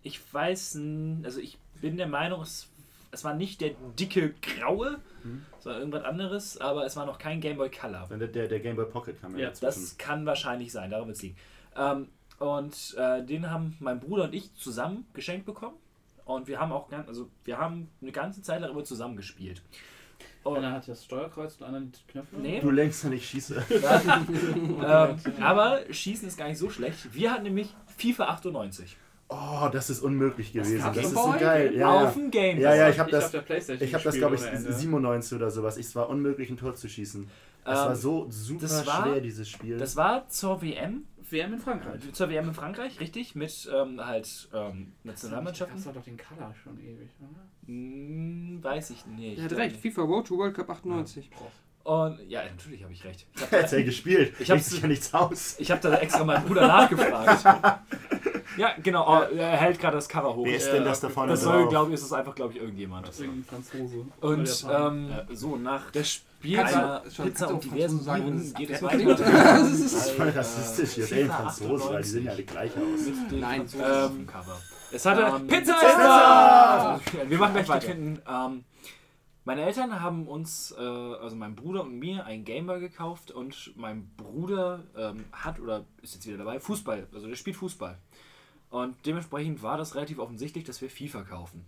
Ich 0.01 0.19
weiß, 0.33 0.75
n- 0.75 1.21
also 1.25 1.39
ich 1.39 1.57
bin 1.81 1.97
der 1.97 2.07
Meinung, 2.07 2.41
es, 2.41 2.69
es 3.11 3.23
war 3.23 3.33
nicht 3.33 3.61
der 3.61 3.71
dicke 3.99 4.33
graue, 4.41 4.99
Mhm. 5.21 5.45
sondern 5.59 5.81
irgendwas 5.81 6.03
anderes, 6.05 6.57
aber 6.61 6.85
es 6.85 6.95
war 6.95 7.05
noch 7.05 7.17
kein 7.19 7.41
Gameboy 7.41 7.69
Color. 7.69 8.07
Der, 8.07 8.27
der, 8.29 8.47
der 8.47 8.59
Game 8.61 8.77
Boy 8.77 8.85
Pocket 8.85 9.19
kam 9.19 9.37
ja, 9.37 9.47
Ja. 9.49 9.53
Das 9.59 9.97
kann 9.97 10.25
wahrscheinlich 10.25 10.71
sein, 10.71 10.89
darum 10.91 11.07
wird 11.09 11.17
es 11.17 11.23
liegen. 11.23 11.35
Ähm, 11.75 12.07
und 12.39 12.95
äh, 12.97 13.21
den 13.25 13.51
haben 13.51 13.75
mein 13.81 13.99
Bruder 13.99 14.23
und 14.25 14.33
ich 14.33 14.53
zusammen 14.55 15.05
geschenkt 15.13 15.45
bekommen. 15.45 15.75
Und 16.23 16.47
wir 16.47 16.57
haben 16.61 16.71
auch, 16.71 16.89
also 17.07 17.27
wir 17.43 17.57
haben 17.57 17.89
eine 18.01 18.13
ganze 18.13 18.41
Zeit 18.41 18.61
lang 18.61 18.71
immer 18.71 18.85
zusammen 18.85 19.17
gespielt. 19.17 19.61
Und, 20.43 20.57
Einer 20.57 20.71
hat 20.71 20.87
das 20.87 21.03
Steuerkreuz 21.03 21.57
und 21.59 21.65
einer 21.67 21.81
die 21.81 21.91
Knöpfe. 22.11 22.37
nee, 22.37 22.59
Du 22.61 22.69
lenkst 22.71 23.03
ja 23.03 23.09
nicht 23.09 23.27
schieße. 23.29 23.61
ähm, 24.29 25.15
aber 25.41 25.79
Schießen 25.89 26.27
ist 26.27 26.37
gar 26.37 26.47
nicht 26.47 26.57
so 26.57 26.69
schlecht. 26.69 27.13
Wir 27.13 27.31
hatten 27.31 27.43
nämlich 27.43 27.75
FIFA 27.97 28.25
98. 28.29 28.97
Oh, 29.27 29.69
das 29.71 29.89
ist 29.91 29.99
unmöglich 30.01 30.53
gewesen. 30.53 30.79
gab's 30.79 30.95
Das 30.97 31.05
ist 31.07 31.13
so 31.13 31.35
geil. 31.39 31.75
Ja, 31.75 32.05
auf 32.05 32.13
dem 32.13 32.31
Game 32.31 32.59
Ja, 32.59 32.73
ja, 32.73 32.89
ich 32.89 32.97
habe 32.97 33.09
Ich 33.11 33.15
das, 33.17 33.31
ich 33.33 33.37
hab 33.37 33.47
das 33.47 33.77
gespielt 33.77 34.15
glaube 34.15 34.35
ich, 34.35 34.41
ohne 34.41 34.51
Ende. 34.51 34.73
97 34.73 35.35
oder 35.35 35.51
sowas. 35.51 35.77
Es 35.77 35.95
war 35.95 36.09
unmöglich, 36.09 36.49
ein 36.49 36.57
Tor 36.57 36.73
zu 36.73 36.87
schießen. 36.89 37.29
Es 37.65 37.69
Ähm, 37.69 37.75
war 37.75 37.95
so 37.95 38.25
super 38.29 38.61
das 38.61 38.87
war- 38.87 39.03
schwer, 39.03 39.21
dieses 39.21 39.47
Spiel. 39.49 39.77
Das 39.77 39.95
war 39.95 40.27
zur 40.29 40.61
WM, 40.63 41.03
WM 41.29 41.53
in 41.53 41.59
Frankreich. 41.59 42.11
zur 42.13 42.29
WM 42.29 42.47
in 42.47 42.53
Frankreich, 42.55 42.99
richtig, 42.99 43.35
mit 43.35 43.69
ähm, 43.71 44.03
halt 44.03 44.49
ähm, 44.53 44.93
Nationalmannschaften. 45.03 45.75
Das 45.77 45.85
war 45.85 45.93
doch 45.93 46.03
den 46.03 46.17
Color 46.17 46.55
schon 46.63 46.79
ewig, 46.79 47.09
oder? 47.19 47.41
Hm, 47.69 48.63
weiß 48.63 48.89
ich 48.89 49.05
nicht. 49.05 49.37
Er 49.37 49.45
hat 49.45 49.51
recht, 49.53 49.77
FIFA 49.77 50.21
to 50.23 50.37
World 50.37 50.55
Cup 50.55 50.69
98. 50.71 51.29
Und 51.83 52.19
ja, 52.27 52.41
natürlich 52.43 52.83
habe 52.83 52.93
ich 52.93 53.03
recht. 53.03 53.25
Ich 53.35 53.51
Er 53.51 53.63
hat 53.63 53.71
ja 53.71 53.81
gespielt. 53.83 54.33
Ich 54.39 54.49
habe 54.51 54.59
sich 54.59 54.81
ja 54.81 54.87
nichts 54.87 55.13
aus. 55.13 55.55
Ich 55.59 55.71
habe 55.71 55.79
da 55.81 55.95
extra 55.97 56.23
meinen 56.23 56.45
Bruder 56.45 56.67
nachgefragt. 56.67 57.43
ja, 58.57 58.71
genau. 58.83 59.07
Oh, 59.07 59.35
er 59.35 59.57
hält 59.57 59.79
gerade 59.79 59.95
das 59.97 60.09
Cover 60.09 60.35
hoch. 60.35 60.45
Wer 60.45 60.57
ist 60.57 60.67
Ja, 60.67 60.73
denn 60.73 60.85
das 60.85 60.99
da 60.99 61.09
vorne 61.09 61.31
Das 61.31 61.41
soll, 61.41 61.67
glaube 61.69 61.89
ich, 61.89 61.93
ist 61.95 62.03
es 62.03 62.13
einfach, 62.13 62.35
glaube 62.35 62.53
ich, 62.53 62.59
irgendjemand. 62.59 63.07
Das 63.07 63.15
ist 63.15 63.21
irgendein 63.21 63.45
Franzose. 63.63 64.05
Und 64.19 64.65
ähm, 64.71 65.11
so, 65.31 65.55
nach 65.55 65.89
der 65.91 66.03
Spiel 66.03 66.57
Kannst 66.57 66.73
du- 66.73 66.77
einer 66.77 67.03
schon, 67.11 67.25
Pizza 67.27 67.47
und 67.53 67.63
diversen 67.63 68.37
ist 68.39 68.55
geht 68.55 68.69
es 68.71 68.81
weiter. 68.81 69.15
Das 69.15 69.71
ist- 69.71 69.93
ist 69.93 70.11
voll 70.11 70.29
rassistisch. 70.29 70.91
Hier 71.07 71.17
ey, 71.17 71.23
FIFA 71.25 71.37
Franzosen, 71.43 71.89
weil 71.93 72.01
die 72.03 72.09
sehen 72.09 72.25
ja 72.25 72.31
alle 72.31 72.43
gleich 72.43 72.71
aus. 72.71 73.31
Nein. 73.31 73.61
Ähm, 73.61 74.27
Cover. 74.27 74.57
Es 74.91 75.05
hatte 75.05 75.21
ähm, 75.21 75.47
Pizza! 75.47 75.73
Pizza! 75.73 76.99
Wir 77.27 77.37
machen 77.37 77.53
gleich 77.53 77.69
weiter. 77.69 77.93
Ähm, 77.93 78.63
meine 79.45 79.61
Eltern 79.63 80.01
haben 80.01 80.27
uns, 80.27 80.75
äh, 80.77 80.81
also 80.81 81.35
mein 81.35 81.55
Bruder 81.55 81.81
und 81.81 81.97
mir, 81.97 82.25
einen 82.25 82.43
Gameboy 82.43 82.79
gekauft 82.79 83.31
und 83.31 83.73
mein 83.75 84.09
Bruder 84.17 84.83
ähm, 84.97 85.25
hat 85.31 85.59
oder 85.59 85.85
ist 86.01 86.15
jetzt 86.15 86.27
wieder 86.27 86.37
dabei 86.37 86.59
Fußball, 86.59 87.07
also 87.13 87.27
der 87.27 87.35
spielt 87.35 87.55
Fußball. 87.55 87.97
Und 88.69 88.95
dementsprechend 89.05 89.63
war 89.63 89.77
das 89.77 89.95
relativ 89.95 90.19
offensichtlich, 90.19 90.63
dass 90.63 90.81
wir 90.81 90.89
FIFA 90.89 91.23
kaufen. 91.23 91.65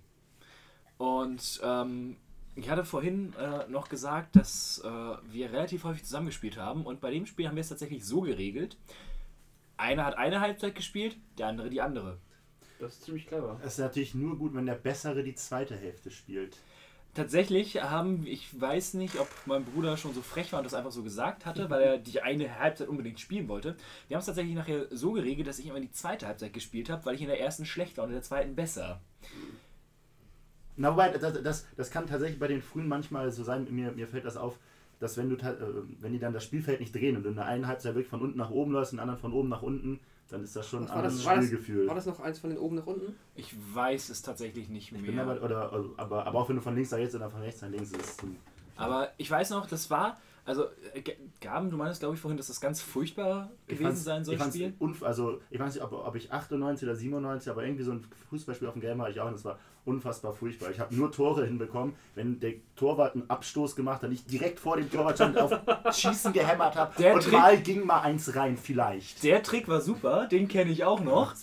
Und 0.98 1.60
ähm, 1.64 2.18
ich 2.56 2.70
hatte 2.70 2.86
vorhin 2.86 3.34
äh, 3.34 3.68
noch 3.70 3.90
gesagt, 3.90 4.36
dass 4.36 4.80
äh, 4.84 4.88
wir 5.32 5.52
relativ 5.52 5.84
häufig 5.84 6.04
zusammengespielt 6.04 6.58
haben 6.58 6.86
und 6.86 7.02
bei 7.02 7.10
dem 7.10 7.26
Spiel 7.26 7.48
haben 7.48 7.56
wir 7.56 7.62
es 7.62 7.70
tatsächlich 7.70 8.06
so 8.06 8.22
geregelt. 8.22 8.78
Einer 9.78 10.06
hat 10.06 10.18
eine 10.18 10.42
Halbzeit 10.42 10.76
gespielt, 10.76 11.18
der 11.40 11.48
andere 11.48 11.70
die 11.70 11.82
andere. 11.82 12.20
Das 12.82 12.94
ist 12.94 13.04
ziemlich 13.04 13.28
clever. 13.28 13.60
Es 13.64 13.74
ist 13.74 13.80
natürlich 13.80 14.16
nur 14.16 14.38
gut, 14.40 14.56
wenn 14.56 14.66
der 14.66 14.74
Bessere 14.74 15.22
die 15.24 15.36
zweite 15.36 15.76
Hälfte 15.76 16.10
spielt. 16.10 16.58
Tatsächlich 17.14 17.84
haben, 17.84 18.26
ich 18.26 18.60
weiß 18.60 18.96
nicht, 18.96 19.20
ob 19.20 19.28
mein 19.46 19.64
Bruder 19.66 19.98
schon 19.98 20.16
so 20.16 20.22
frech 20.24 20.52
war 20.52 20.60
und 20.60 20.66
das 20.66 20.74
einfach 20.74 20.92
so 20.92 21.04
gesagt 21.04 21.46
hatte, 21.46 21.70
weil 21.70 21.82
er 21.84 21.98
die 22.00 22.22
eine 22.22 22.58
Halbzeit 22.58 22.88
unbedingt 22.88 23.20
spielen 23.20 23.48
wollte. 23.50 23.76
Wir 24.08 24.16
haben 24.16 24.22
es 24.22 24.26
tatsächlich 24.26 24.56
nachher 24.56 24.88
so 24.90 25.12
geregelt, 25.12 25.48
dass 25.48 25.60
ich 25.60 25.68
immer 25.68 25.80
die 25.80 25.92
zweite 25.92 26.26
Halbzeit 26.26 26.54
gespielt 26.54 26.90
habe, 26.90 27.06
weil 27.06 27.14
ich 27.14 27.22
in 27.22 27.28
der 27.28 27.40
ersten 27.40 27.66
schlecht 27.66 27.98
war 27.98 28.06
und 28.06 28.12
in 28.12 28.16
der 28.16 28.24
zweiten 28.24 28.56
besser. 28.56 29.00
Na, 30.76 30.94
wobei, 30.94 31.10
das, 31.10 31.44
das, 31.44 31.68
das 31.78 31.92
kann 31.92 32.08
tatsächlich 32.08 32.40
bei 32.40 32.48
den 32.48 32.64
Frühen 32.64 32.88
manchmal 32.88 33.32
so 33.32 33.44
sein, 33.44 33.68
mir, 33.70 33.92
mir 33.92 34.08
fällt 34.08 34.26
das 34.26 34.38
auf, 34.38 34.58
dass 35.00 35.18
wenn 35.18 35.30
du 35.30 35.36
äh, 35.36 35.56
wenn 36.00 36.14
die 36.14 36.20
dann 36.20 36.34
das 36.34 36.46
Spielfeld 36.46 36.80
nicht 36.80 36.96
drehen 36.96 37.18
und 37.18 37.24
du 37.24 37.30
in 37.30 37.36
der 37.36 37.46
einen 37.46 37.68
Halbzeit 37.68 37.94
wirklich 37.94 38.10
von 38.10 38.22
unten 38.22 38.40
nach 38.40 38.50
oben 38.50 38.72
läufst, 38.72 38.94
in 38.94 38.98
der 38.98 39.04
anderen 39.04 39.22
von 39.22 39.34
oben 39.34 39.50
nach 39.50 39.62
unten, 39.62 40.00
dann 40.32 40.44
ist 40.44 40.56
das 40.56 40.68
schon 40.68 40.84
ein 40.84 40.90
war 40.90 40.98
anderes 40.98 41.26
War 41.26 41.36
das- 41.36 41.46
Spielgefühl. 41.46 41.88
War 41.88 41.96
das 41.96 42.06
noch 42.06 42.20
eins 42.20 42.40
von 42.40 42.50
den 42.50 42.60
oben 42.60 42.76
nach 42.78 42.86
unten? 42.88 43.16
Ich 43.36 43.56
weiß 43.74 44.10
es 44.10 44.22
tatsächlich 44.22 44.70
nicht 44.70 44.92
Ich 44.92 45.02
bin 45.04 45.16
mehr. 45.16 45.24
aber, 45.26 45.42
oder, 45.44 45.74
oder, 45.74 45.90
aber, 45.98 46.26
aber 46.26 46.40
auch 46.40 46.50
wenn 46.50 46.56
du 46.56 46.62
von 46.62 46.76
links 46.76 46.92
nach 46.92 46.98
rechts 47.00 47.16
oder 47.16 47.30
von 47.30 47.42
rechts 47.42 47.62
nach 47.62 47.70
links 47.70 47.92
ist 47.92 48.02
es 48.02 48.18
so- 48.18 48.28
Aber 48.78 49.10
ich 49.18 49.30
weiß 49.30 49.50
noch, 49.52 49.68
das 49.68 49.90
war, 49.90 50.18
also 50.46 50.66
äh, 50.94 51.04
Gaben, 51.40 51.70
du 51.70 51.78
meinst 51.78 52.00
glaube 52.00 52.16
ich 52.16 52.22
vorhin, 52.22 52.38
dass 52.38 52.48
das 52.48 52.60
ganz 52.62 52.82
furchtbar 52.82 53.52
gewesen 53.68 53.96
sein 53.96 54.24
soll, 54.26 54.36
ich 54.36 54.42
Spiel. 54.44 54.74
also 55.02 55.40
ich 55.50 55.60
weiß 55.60 55.76
nicht, 55.76 55.84
ob, 55.84 55.92
ob 55.92 56.16
ich 56.16 56.32
98 56.32 56.88
oder 56.88 56.96
97, 56.96 57.52
aber 57.52 57.64
irgendwie 57.64 57.84
so 57.84 57.92
ein 57.92 58.04
Fußballspiel 58.30 58.68
auf 58.68 58.74
dem 58.74 58.82
Game 58.82 59.00
hatte 59.02 59.12
ich 59.12 59.20
auch 59.20 59.28
und 59.28 59.34
das 59.34 59.46
war 59.46 59.60
unfassbar 59.86 60.34
furchtbar. 60.34 60.70
Ich 60.72 60.80
habe 60.80 60.94
nur 60.96 61.12
Tore 61.12 61.46
hinbekommen, 61.46 61.94
wenn 62.16 62.40
der 62.40 62.54
Torwart 62.76 63.16
einen 63.16 63.30
Abstoß 63.30 63.76
gemacht 63.76 64.04
hat, 64.04 64.12
ich 64.12 64.26
direkt 64.26 64.60
vor 64.60 64.78
dem 64.78 64.90
Torwart 64.92 65.16
stand 65.16 65.38
auf 65.38 65.52
Schießen 65.92 66.34
gehämmert 66.34 66.76
habe 66.76 67.14
und 67.14 67.24
Trick- 67.24 67.34
mal 67.34 67.58
ging 67.58 67.86
mal 67.86 68.02
eins 68.02 68.36
rein, 68.36 68.58
vielleicht. 68.58 69.24
Der 69.24 69.42
Trick 69.44 69.68
war 69.68 69.82
super, 69.82 70.28
den 70.28 70.48
kenne 70.48 70.72
ich 70.72 70.84
auch 70.84 71.00
noch. 71.02 71.34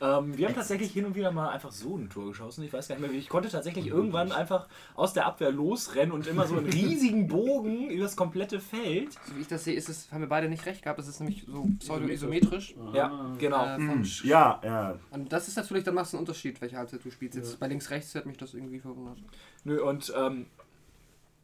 Ähm, 0.00 0.36
wir 0.36 0.48
haben 0.48 0.54
tatsächlich 0.54 0.92
hin 0.92 1.04
und 1.04 1.14
wieder 1.14 1.30
mal 1.30 1.50
einfach 1.50 1.70
so 1.70 1.96
ein 1.96 2.10
Tor 2.10 2.26
geschossen. 2.28 2.64
Ich 2.64 2.72
weiß 2.72 2.88
gar 2.88 2.96
nicht 2.96 3.02
mehr, 3.02 3.12
wie. 3.12 3.18
Ich 3.18 3.28
konnte 3.28 3.48
tatsächlich 3.48 3.86
irgendwann 3.86 4.32
einfach 4.32 4.66
aus 4.94 5.12
der 5.12 5.26
Abwehr 5.26 5.50
losrennen 5.50 6.12
und 6.12 6.26
immer 6.26 6.46
so 6.46 6.56
einen 6.56 6.66
riesigen 6.66 7.28
Bogen 7.28 7.90
über 7.90 8.02
das 8.04 8.16
komplette 8.16 8.60
Feld. 8.60 9.12
So 9.26 9.36
wie 9.36 9.42
ich 9.42 9.48
das 9.48 9.64
sehe, 9.64 9.74
ist 9.74 9.88
es, 9.88 10.10
haben 10.10 10.20
wir 10.20 10.28
beide 10.28 10.48
nicht 10.48 10.66
recht 10.66 10.82
gehabt, 10.82 10.98
es 10.98 11.08
ist 11.08 11.20
nämlich 11.20 11.44
so 11.46 11.68
pseudo-isometrisch. 11.78 12.74
Ja, 12.92 13.34
genau. 13.38 13.64
Äh, 13.64 13.76
vom 13.76 14.02
Hm, 14.02 14.06
Ja, 14.24 14.60
ja. 14.64 14.98
Und 15.10 15.32
das 15.32 15.48
ist 15.48 15.56
natürlich, 15.56 15.84
dann 15.84 15.94
machst 15.94 16.12
du 16.12 16.16
einen 16.16 16.26
Unterschied, 16.26 16.60
welche 16.60 16.76
Halbzeit 16.76 17.04
du 17.04 17.10
spielst. 17.10 17.36
Jetzt 17.36 17.60
bei 17.60 17.68
links-rechts 17.68 18.14
hat 18.14 18.26
mich 18.26 18.36
das 18.36 18.54
irgendwie 18.54 18.80
verwundert. 18.80 19.18
Nö, 19.64 19.82
und 19.82 20.12
ähm, 20.16 20.46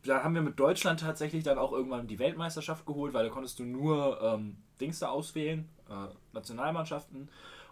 da 0.04 0.24
haben 0.24 0.34
wir 0.34 0.42
mit 0.42 0.58
Deutschland 0.58 1.00
tatsächlich 1.00 1.44
dann 1.44 1.58
auch 1.58 1.72
irgendwann 1.72 2.06
die 2.06 2.18
Weltmeisterschaft 2.18 2.86
geholt, 2.86 3.12
weil 3.14 3.26
da 3.26 3.30
konntest 3.30 3.58
du 3.58 3.64
nur 3.64 4.20
ähm, 4.22 4.56
Dings 4.80 4.98
da 4.98 5.08
auswählen, 5.08 5.68
äh, 5.88 6.08
Nationalmannschaften. 6.32 7.28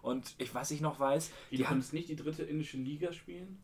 Und 0.09 0.34
ich, 0.38 0.54
was 0.54 0.70
ich 0.70 0.80
noch 0.80 0.98
weiß, 0.98 1.30
Die 1.50 1.56
die 1.59 1.64
haben. 1.64 1.74
konntest 1.74 1.92
nicht 1.92 2.09
die 2.09 2.16
dritte 2.16 2.42
indische 2.42 2.76
Liga 2.78 3.12
spielen? 3.12 3.62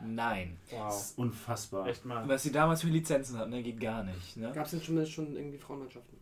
Nein. 0.00 0.56
Das 0.70 0.78
Wow. 0.80 0.90
ist 1.00 1.18
unfassbar. 1.18 1.86
Echt 1.86 2.04
mal. 2.04 2.26
Was 2.28 2.42
sie 2.42 2.50
damals 2.52 2.80
für 2.82 2.88
Lizenzen 2.88 3.38
hatten, 3.38 3.50
ne, 3.50 3.62
geht 3.62 3.80
gar 3.80 4.02
nicht. 4.02 4.36
Ne? 4.36 4.50
Gab 4.54 4.64
es 4.64 4.72
denn 4.72 4.82
schon, 4.82 5.06
schon 5.06 5.36
irgendwie 5.36 5.58
Frauenmannschaften? 5.58 6.18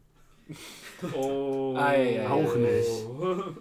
Oh. 1.15 1.75
Ei, 1.79 2.27
Auch 2.29 2.55
nicht. 2.57 2.89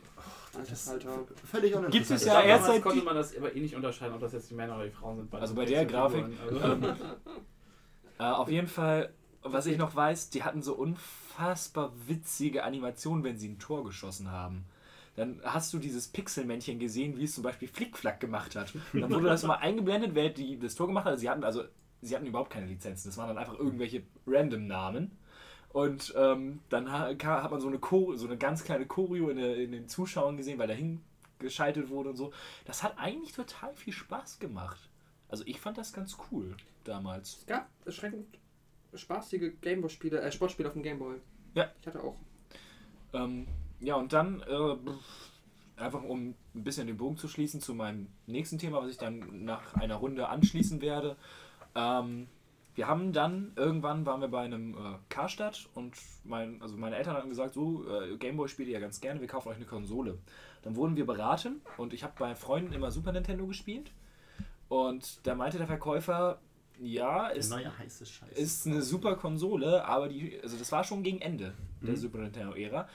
Das- 0.68 0.90
Alter. 0.90 1.20
Völlig 1.46 1.74
uninteressant. 1.76 1.92
Gibt 1.92 2.10
es 2.12 2.26
ja 2.26 2.42
erst 2.42 2.66
seit 2.66 2.82
konnte 2.82 3.04
man 3.06 3.16
das 3.16 3.38
aber 3.38 3.56
eh 3.56 3.60
nicht 3.60 3.76
unterscheiden, 3.76 4.16
ob 4.16 4.20
das 4.20 4.34
jetzt 4.34 4.50
die 4.50 4.56
Männer 4.56 4.76
oder 4.76 4.86
die 4.86 4.92
Frauen 4.92 5.18
sind. 5.18 5.34
Also 5.34 5.54
den 5.54 5.58
bei 5.58 5.66
der. 5.66 5.86
Grafik, 5.86 6.26
Also, 6.44 6.60
Äh, 8.20 8.24
auf 8.24 8.50
jeden 8.50 8.68
Fall, 8.68 9.14
was 9.44 9.68
ich 9.68 9.78
noch 9.78 9.96
weiß, 9.96 10.32
die 10.32 10.44
hatten 10.44 10.62
so 10.64 10.74
unfassbar 10.74 11.94
witzige 12.08 12.64
Animationen, 12.66 13.24
wenn 13.24 13.38
sie 13.38 13.48
ein 13.48 13.60
Tor 13.60 13.86
geschossen 13.86 14.32
haben. 14.32 14.66
Dann 15.20 15.42
hast 15.44 15.74
du 15.74 15.80
dieses 15.80 16.08
Pixelmännchen 16.08 16.80
gesehen, 16.80 17.18
wie 17.18 17.26
es 17.26 17.36
zum 17.36 17.44
Beispiel 17.44 17.68
Flickflack 17.68 18.22
gemacht 18.22 18.56
hat. 18.56 18.74
Und 18.94 19.02
dann 19.02 19.12
wurde 19.12 19.28
das 19.28 19.44
mal 19.44 19.56
eingeblendet, 19.56 20.16
wer 20.16 20.30
die 20.30 20.58
das 20.58 20.76
Tor 20.76 20.88
gemacht 20.88 21.04
hat. 21.04 21.20
Sie 21.20 21.30
hatten 21.30 21.44
also, 21.44 21.66
sie 22.02 22.16
hatten 22.16 22.26
überhaupt 22.26 22.52
keine 22.52 22.68
Lizenzen. 22.68 23.10
Das 23.10 23.18
waren 23.18 23.28
dann 23.28 23.38
einfach 23.38 23.60
irgendwelche 23.60 24.04
random 24.26 24.66
Namen. 24.68 25.12
Und 25.74 26.14
ähm, 26.16 26.62
dann 26.70 26.90
hat 26.90 27.52
man 27.52 27.60
so 27.60 27.68
eine, 27.68 27.80
Chor 27.80 28.18
so 28.18 28.28
eine 28.28 28.38
ganz 28.38 28.64
kleine 28.64 28.86
Choreo 28.86 29.28
in, 29.30 29.36
der, 29.36 29.58
in 29.58 29.74
den 29.74 29.90
Zuschauern 29.90 30.38
gesehen, 30.38 30.58
weil 30.58 30.70
dahin 30.70 31.02
geschaltet 31.38 31.90
wurde 31.90 32.12
und 32.12 32.16
so. 32.16 32.32
Das 32.64 32.82
hat 32.82 32.98
eigentlich 32.98 33.34
total 33.34 33.74
viel 33.76 33.92
Spaß 33.92 34.40
gemacht. 34.40 34.90
Also 35.28 35.44
ich 35.46 35.60
fand 35.60 35.78
das 35.78 35.92
ganz 35.92 36.18
cool 36.32 36.56
damals. 36.86 37.40
Es 37.40 37.46
gab 37.46 37.70
erschreckend 37.84 38.26
spaßige 38.96 39.52
Gameboy-Spiele, 39.60 40.22
äh, 40.22 40.32
Sportspiele 40.32 40.70
auf 40.70 40.74
dem 40.74 40.84
Gameboy. 40.84 41.18
Ja. 41.56 41.70
Ich 41.82 41.88
hatte 41.88 42.02
auch. 42.02 42.16
Ähm, 43.12 43.48
ja, 43.80 43.96
und 43.96 44.14
dann, 44.14 44.42
äh, 44.42 44.76
einfach 45.82 46.04
um 46.04 46.36
ein 46.56 46.64
bisschen 46.64 46.88
den 46.88 46.98
Bogen 46.98 47.18
zu 47.18 47.28
schließen 47.28 47.62
zu 47.62 47.74
meinem 47.74 48.08
nächsten 48.28 48.58
Thema, 48.58 48.82
was 48.82 48.92
ich 48.92 48.98
dann 48.98 49.46
nach 49.46 49.74
einer 49.76 49.96
Runde 49.96 50.28
anschließen 50.28 50.82
werde. 50.82 51.16
Ähm, 51.76 52.28
wir 52.76 52.88
haben 52.88 53.12
dann, 53.12 53.52
irgendwann 53.56 54.06
waren 54.06 54.22
wir 54.22 54.28
bei 54.30 54.42
einem 54.42 54.74
äh, 54.74 54.98
Karstadt 55.10 55.68
und 55.74 55.96
mein, 56.24 56.62
also 56.62 56.78
meine 56.78 56.96
Eltern 56.96 57.16
hatten 57.16 57.30
gesagt, 57.30 57.54
so, 57.54 57.86
äh, 57.90 58.16
Gameboy 58.18 58.48
spielt 58.48 58.70
ihr 58.70 58.76
ja 58.76 58.80
ganz 58.80 59.02
gerne, 59.02 59.20
wir 59.20 59.28
kaufen 59.28 59.50
euch 59.50 59.58
eine 59.58 59.66
Konsole. 59.66 60.18
Dann 60.62 60.76
wurden 60.76 60.96
wir 60.96 61.06
beraten 61.06 61.62
und 61.78 61.94
ich 61.94 62.04
habe 62.04 62.14
bei 62.18 62.36
Freunden 62.36 62.74
immer 62.74 62.92
Super 62.92 63.12
Nintendo 63.12 63.46
gespielt. 63.48 63.92
Und 64.68 65.20
da 65.24 65.36
meinte 65.36 65.58
der 65.58 65.68
Verkäufer, 65.68 66.40
ja, 66.80 67.28
ist 67.28 67.50
neue 67.50 67.72
ist 68.36 68.66
eine 68.68 68.82
super 68.82 69.16
Konsole, 69.16 69.84
aber 69.84 70.08
die, 70.08 70.40
also 70.42 70.58
das 70.58 70.72
war 70.72 70.84
schon 70.84 71.04
gegen 71.04 71.20
Ende 71.20 71.54
der 71.82 71.92
Mhm. 71.92 71.98
Super 71.98 72.20
Nintendo-Ära. 72.20 72.88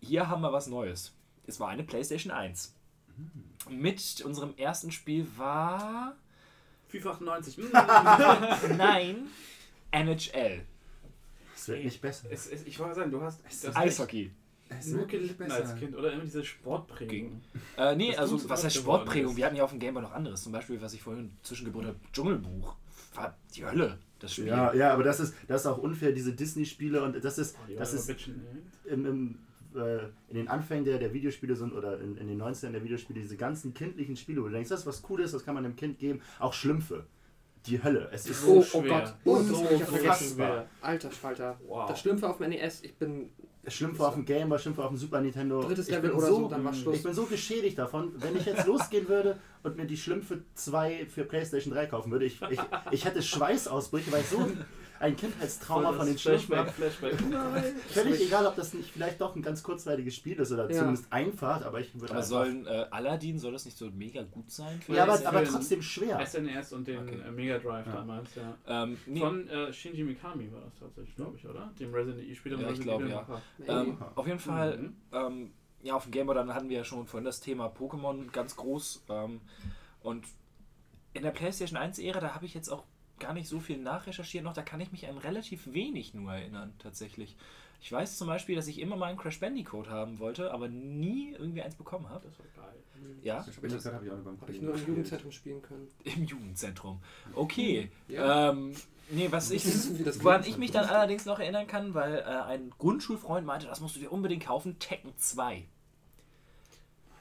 Hier 0.00 0.28
haben 0.28 0.42
wir 0.42 0.52
was 0.52 0.66
Neues. 0.66 1.12
Es 1.46 1.60
war 1.60 1.68
eine 1.68 1.84
PlayStation 1.84 2.32
1. 2.32 2.74
Mhm. 3.16 3.80
Mit 3.80 4.20
unserem 4.24 4.54
ersten 4.56 4.92
Spiel 4.92 5.26
war. 5.36 6.14
FIFA 6.88 7.10
98. 7.12 7.58
Mm. 7.58 7.62
Nein, 8.76 9.26
NHL. 9.90 10.62
Es 11.54 11.68
wird 11.68 11.84
nicht 11.84 12.00
besser. 12.00 12.28
es, 12.30 12.46
es, 12.46 12.64
ich 12.66 12.78
wollte 12.78 12.94
sagen, 12.94 13.10
du 13.10 13.20
hast 13.22 13.40
Eishockey. 13.74 14.30
Es 14.68 14.88
nur 14.88 15.06
gelitten 15.06 15.38
besser. 15.38 15.56
als 15.56 15.76
Kind 15.76 15.96
oder 15.96 16.12
immer 16.12 16.24
diese 16.24 16.44
Sportprägung. 16.44 17.40
Äh, 17.76 17.94
nee, 17.96 18.10
Das 18.10 18.18
also 18.18 18.48
was 18.48 18.64
heißt 18.64 18.76
Sportprägung? 18.76 19.32
ist. 19.32 19.36
Wir 19.36 19.46
hatten 19.46 19.56
ja 19.56 19.64
auf 19.64 19.70
dem 19.70 19.78
Gameboy 19.78 20.02
noch 20.02 20.12
anderes. 20.12 20.42
Zum 20.42 20.52
Beispiel, 20.52 20.80
was 20.82 20.92
ich 20.92 21.02
vorhin 21.02 21.36
zwischengeboten 21.42 21.88
habe, 21.88 21.98
Dschungelbuch. 22.12 22.74
War 23.14 23.36
die 23.54 23.64
Hölle, 23.64 23.98
das 24.18 24.32
Spiel. 24.34 24.48
Ja, 24.48 24.74
ja, 24.74 24.92
aber 24.92 25.04
das 25.04 25.20
ist, 25.20 25.34
das 25.48 25.62
ist 25.62 25.66
auch 25.66 25.78
unfair, 25.78 26.12
diese 26.12 26.32
Disney-Spiele 26.32 27.02
und 27.02 27.24
das 27.24 27.38
ist, 27.38 27.56
Oh, 27.68 27.72
das 27.78 27.92
ist 27.94 28.10
im, 28.84 29.06
im, 29.06 29.38
äh, 29.76 30.08
in 30.28 30.36
den 30.36 30.48
Anfängen 30.48 30.84
der, 30.84 30.98
der 30.98 31.12
Videospiele 31.12 31.54
sind 31.56 31.72
oder 31.72 32.00
in, 32.00 32.16
in 32.16 32.26
den 32.28 32.40
90ern 32.40 32.72
der 32.72 32.82
Videospiele 32.82 33.20
diese 33.20 33.36
ganzen 33.36 33.74
kindlichen 33.74 34.16
Spiele, 34.16 34.40
wo 34.42 34.46
du 34.46 34.52
denkst, 34.52 34.68
das 34.70 34.80
ist 34.80 34.86
was 34.86 35.02
Cooles, 35.02 35.32
das 35.32 35.44
kann 35.44 35.54
man 35.54 35.64
dem 35.64 35.76
Kind 35.76 35.98
geben. 35.98 36.20
Auch 36.38 36.52
Schlümpfe. 36.52 37.06
Die 37.66 37.82
Hölle. 37.82 38.08
Es 38.12 38.26
ist 38.28 38.44
Oh, 38.46 38.62
So 38.62 38.78
oh 38.78 38.82
schwer. 38.82 39.00
Gott. 39.00 39.14
Oh, 39.24 39.36
das 39.38 39.48
so 39.48 39.64
hab 39.64 39.70
ich 39.72 39.82
vergessen. 39.82 40.42
Alter 40.80 41.10
Falter. 41.10 41.58
Wow. 41.66 41.88
Das 41.88 42.00
Schlümpfe 42.00 42.28
auf 42.28 42.38
dem 42.38 42.50
NES. 42.50 42.82
Ich 42.84 42.94
bin 42.96 43.30
Schlümpfe 43.66 44.06
auf 44.06 44.14
dem 44.14 44.24
Game, 44.24 44.56
Schlümpfe 44.58 44.82
auf 44.84 44.90
dem 44.90 44.96
Super 44.96 45.20
Nintendo. 45.20 45.60
drittes 45.62 45.88
ich 45.88 45.94
Level 45.94 46.10
bin 46.10 46.18
oder 46.18 46.28
so, 46.28 46.36
so, 46.42 46.48
dann 46.48 46.64
war 46.64 46.72
Schluss. 46.72 46.96
Ich 46.96 47.02
bin 47.02 47.12
so 47.12 47.24
geschädigt 47.24 47.76
davon, 47.78 48.12
wenn 48.18 48.36
ich 48.36 48.46
jetzt 48.46 48.66
losgehen 48.68 49.08
würde 49.08 49.38
und 49.64 49.76
mir 49.76 49.86
die 49.86 49.96
Schlümpfe 49.96 50.44
2 50.54 51.06
für 51.06 51.24
PlayStation 51.24 51.74
3 51.74 51.86
kaufen 51.86 52.12
würde, 52.12 52.24
ich, 52.26 52.40
ich, 52.48 52.60
ich 52.92 53.04
hätte 53.04 53.22
Schweißausbrüche, 53.22 54.12
weil 54.12 54.20
ich 54.20 54.28
so 54.28 54.46
ein 55.00 55.16
Kindheitstrauma 55.16 55.92
von 55.92 56.06
den. 56.06 56.16
Flashback, 56.18 56.70
Flashback. 56.70 57.14
Völlig 57.88 58.20
egal, 58.26 58.46
ob 58.46 58.56
das 58.56 58.74
nicht 58.74 58.90
vielleicht 58.90 59.20
doch 59.20 59.34
ein 59.36 59.42
ganz 59.42 59.62
kurzweiliges 59.62 60.14
Spiel 60.14 60.38
ist 60.38 60.52
oder 60.52 60.70
Ja. 60.70 60.78
zumindest 60.78 61.12
einfach, 61.12 61.64
aber 61.64 61.80
ich 61.80 61.98
würde 61.98 62.14
Aber 62.14 62.22
sollen 62.22 62.66
äh, 62.66 62.86
Aladdin, 62.90 63.38
soll 63.38 63.52
das 63.52 63.64
nicht 63.64 63.76
so 63.76 63.90
mega 63.90 64.22
gut 64.22 64.50
sein? 64.50 64.80
Ja, 64.88 65.04
aber, 65.04 65.18
für 65.18 65.28
aber 65.28 65.40
den 65.40 65.48
trotzdem 65.52 65.82
schwer. 65.82 66.24
SNES 66.24 66.72
und 66.72 66.86
den 66.88 67.00
Okay. 67.00 67.18
äh, 67.26 67.30
Mega 67.30 67.58
Drive 67.58 67.86
Ja. 67.86 67.92
damals, 67.92 68.34
ja. 68.34 68.56
Ähm, 68.66 68.98
nee, 69.06 69.20
Von 69.20 69.48
äh, 69.48 69.72
Shinji 69.72 70.04
Mikami 70.04 70.50
war 70.52 70.60
das 70.62 70.78
tatsächlich, 70.78 71.14
glaube 71.16 71.36
ich, 71.36 71.46
oder? 71.46 71.70
Dem 71.78 71.92
Resident 71.94 72.22
Evil 72.24 72.34
Spieler. 72.36 72.58
Ja, 72.60 72.70
ich 72.70 72.80
glaube, 72.80 73.08
ja. 73.08 73.26
Ähm, 73.66 73.98
auf 74.14 74.26
jeden 74.26 74.38
Fall, 74.38 74.76
Mhm. 74.78 74.96
ähm, 75.12 75.50
ja, 75.82 75.94
auf 75.94 76.04
dem 76.04 76.12
Gameboy, 76.12 76.34
dann 76.34 76.54
hatten 76.54 76.68
wir 76.68 76.78
ja 76.78 76.84
schon 76.84 77.06
vorhin 77.06 77.24
das 77.24 77.40
Thema 77.40 77.66
Pokémon 77.66 78.30
ganz 78.32 78.56
groß. 78.56 79.04
Ähm, 79.08 79.40
und 80.00 80.24
in 81.12 81.22
der 81.22 81.30
PlayStation 81.30 81.78
1-Ära, 81.78 82.20
da 82.20 82.34
habe 82.34 82.44
ich 82.46 82.54
jetzt 82.54 82.68
auch 82.68 82.84
gar 83.18 83.32
nicht 83.32 83.48
so 83.48 83.60
viel 83.60 83.78
nachrecherchiert 83.78 84.44
noch, 84.44 84.52
da 84.52 84.62
kann 84.62 84.80
ich 84.80 84.92
mich 84.92 85.08
an 85.08 85.18
relativ 85.18 85.72
wenig 85.72 86.14
nur 86.14 86.32
erinnern, 86.32 86.72
tatsächlich. 86.78 87.36
Ich 87.80 87.92
weiß 87.92 88.16
zum 88.16 88.26
Beispiel, 88.26 88.56
dass 88.56 88.66
ich 88.68 88.80
immer 88.80 88.96
mal 88.96 89.06
einen 89.06 89.18
Crash 89.18 89.38
Bandicoot 89.38 89.88
haben 89.88 90.18
wollte, 90.18 90.50
aber 90.52 90.68
nie 90.68 91.32
irgendwie 91.38 91.62
eins 91.62 91.74
bekommen 91.74 92.08
habe. 92.08 92.26
Das 92.26 92.38
war 92.38 92.64
geil. 92.64 92.74
Ja, 93.22 93.36
Das 93.44 93.56
habe 93.56 93.66
ich, 93.66 93.72
das 93.74 93.86
hab 93.86 94.02
ich 94.02 94.10
auch 94.10 94.16
beim 94.16 94.40
Habe 94.40 94.52
ich 94.52 94.60
nur 94.62 94.74
im 94.74 94.86
Jugendzentrum 94.86 95.30
spielen 95.30 95.60
können. 95.62 95.88
im 96.04 96.24
Jugendzentrum. 96.24 97.00
Okay. 97.34 97.90
Ja. 98.08 98.50
Ähm, 98.50 98.74
nee, 99.10 99.28
was 99.30 99.50
ich, 99.50 99.64
Das 99.64 99.90
das 100.04 100.24
woran 100.24 100.44
ich 100.44 100.56
mich 100.56 100.70
dann 100.70 100.86
allerdings 100.86 101.26
noch 101.26 101.38
erinnern 101.38 101.66
kann, 101.66 101.92
weil 101.94 102.18
äh, 102.18 102.22
ein 102.22 102.70
Grundschulfreund 102.78 103.46
meinte, 103.46 103.66
das 103.66 103.80
musst 103.80 103.96
du 103.96 104.00
dir 104.00 104.10
unbedingt 104.10 104.44
kaufen, 104.44 104.78
Tekken 104.78 105.12
2. 105.18 105.66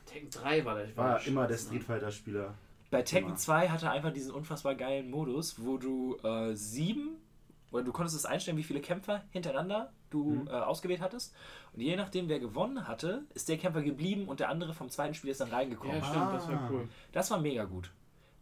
Tekken 0.06 0.30
3 0.30 0.64
war 0.66 0.76
der. 0.76 0.86
Ich 0.90 0.96
war 0.98 1.18
der 1.20 1.28
immer 1.28 1.48
der 1.48 1.56
Scheiß, 1.56 1.66
Street 1.66 1.80
ne? 1.82 1.86
Fighter 1.86 2.12
Spieler. 2.12 2.54
Bei 2.92 3.02
Tekken 3.02 3.30
Immer. 3.30 3.38
2 3.38 3.70
hatte 3.70 3.88
er 3.88 3.92
einfach 3.92 4.14
diesen 4.14 4.32
unfassbar 4.34 4.76
geilen 4.76 5.10
Modus, 5.10 5.64
wo 5.64 5.78
du 5.78 6.18
äh, 6.24 6.54
sieben, 6.56 7.18
oder 7.72 7.84
du 7.84 7.92
konntest 7.92 8.16
es 8.16 8.26
einstellen, 8.26 8.58
wie 8.58 8.64
viele 8.64 8.80
Kämpfer 8.82 9.24
hintereinander 9.32 9.92
du 10.10 10.24
Mhm. 10.24 10.48
äh, 10.48 10.52
ausgewählt 10.52 11.02
hattest. 11.02 11.34
Und 11.74 11.82
je 11.82 11.96
nachdem, 11.98 12.30
wer 12.30 12.40
gewonnen 12.40 12.88
hatte, 12.88 13.24
ist 13.34 13.50
der 13.50 13.58
Kämpfer 13.58 13.82
geblieben 13.82 14.28
und 14.28 14.40
der 14.40 14.50
andere 14.50 14.74
vom 14.74 14.90
zweiten 14.90 15.14
Spiel 15.14 15.32
ist 15.32 15.42
dann 15.42 15.50
reingekommen. 15.50 15.98
Ja, 15.98 16.04
stimmt, 16.04 16.32
das 16.34 16.48
war 16.48 16.56
Ah. 16.56 16.70
cool. 16.72 16.88
Das 17.12 17.32
war 17.32 17.40
mega 17.40 17.66
gut. 17.66 17.92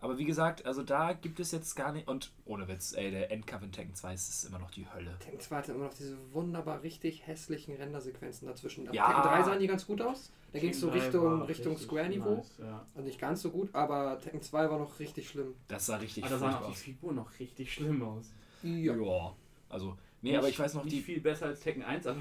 Aber 0.01 0.17
wie 0.17 0.25
gesagt, 0.25 0.65
also 0.65 0.83
da 0.83 1.13
gibt 1.13 1.39
es 1.39 1.51
jetzt 1.51 1.75
gar 1.75 1.93
nicht. 1.93 2.09
Und 2.09 2.31
ohne 2.43 2.67
Witz, 2.67 2.93
ey, 2.93 3.09
der 3.09 3.31
Endkampf 3.31 3.63
in 3.63 3.71
Tekken 3.71 3.95
2 3.95 4.13
ist, 4.13 4.27
ist 4.27 4.43
immer 4.43 4.59
noch 4.59 4.69
die 4.69 4.85
Hölle. 4.93 5.17
Tekken 5.19 5.39
2 5.39 5.55
hatte 5.55 5.71
immer 5.71 5.85
noch 5.85 5.93
diese 5.93 6.17
wunderbar 6.33 6.83
richtig 6.83 7.25
hässlichen 7.25 7.73
Rendersequenzen 7.77 8.47
dazwischen. 8.49 8.89
Auf 8.89 8.93
Ja. 8.93 9.07
Tekken 9.07 9.23
3 9.23 9.43
sahen 9.43 9.59
die 9.59 9.67
ganz 9.67 9.87
gut 9.87 10.01
aus. 10.01 10.31
Da 10.53 10.59
ging 10.59 10.69
es 10.69 10.79
so 10.79 10.87
Tekken 10.89 10.99
3 11.01 11.05
Richtung, 11.07 11.41
Richtung 11.43 11.77
Square-Niveau. 11.77 12.35
nice, 12.35 12.57
ja. 12.59 12.85
Also 12.95 13.07
nicht 13.07 13.19
ganz 13.19 13.41
so 13.41 13.49
gut, 13.49 13.69
aber 13.73 14.19
Tekken 14.19 14.41
2 14.41 14.69
war 14.69 14.79
noch 14.79 14.99
richtig 14.99 15.27
schlimm. 15.29 15.55
Das 15.67 15.85
sah 15.87 15.97
richtig 15.97 16.23
Aber 16.23 16.33
da 16.35 16.39
furchtbar 16.39 16.61
auch 16.61 16.65
die 16.67 16.71
aus. 16.73 16.79
Figuren 16.81 17.15
noch 17.15 17.39
richtig 17.39 17.73
schlimm 17.73 18.01
aus. 18.03 18.31
Ja. 18.61 18.95
Ja. 18.95 19.35
Also, 19.69 19.97
nee, 20.21 20.29
Nicht- 20.29 20.37
aber 20.37 20.49
ich 20.49 20.59
weiß 20.59 20.75
noch, 20.75 20.83
Nicht 20.85 20.95
die, 20.95 21.01
viel 21.01 21.19
besser 21.21 21.47
als 21.47 21.59
Tekken 21.61 21.83
1, 21.83 22.05
aber 22.07 22.19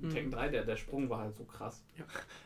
Mhm. 0.00 0.10
Tekken 0.10 0.30
3, 0.32 0.48
der, 0.48 0.64
der 0.64 0.76
Sprung 0.76 1.08
war 1.10 1.18
halt 1.20 1.36
so 1.36 1.44
krass. 1.44 1.84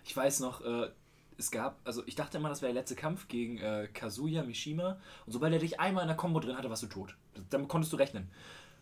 ich 0.04 0.14
weiß 0.14 0.40
noch, 0.40 0.60
äh, 0.62 0.90
es 1.38 1.50
gab, 1.50 1.78
also 1.84 2.02
ich 2.06 2.14
dachte 2.14 2.38
immer, 2.38 2.48
das 2.48 2.60
wäre 2.62 2.72
der 2.72 2.80
letzte 2.82 2.96
Kampf 2.96 3.28
gegen 3.28 3.58
äh, 3.58 3.88
Kazuya 3.92 4.42
Mishima. 4.42 4.98
Und 5.26 5.32
sobald 5.32 5.52
er 5.52 5.58
dich 5.60 5.78
einmal 5.80 6.02
in 6.02 6.08
der 6.08 6.16
Combo 6.16 6.40
drin 6.40 6.56
hatte, 6.58 6.68
warst 6.70 6.82
du 6.82 6.86
tot. 6.88 7.16
Damit 7.50 7.68
konntest 7.68 7.92
du 7.92 7.96
rechnen. 7.96 8.28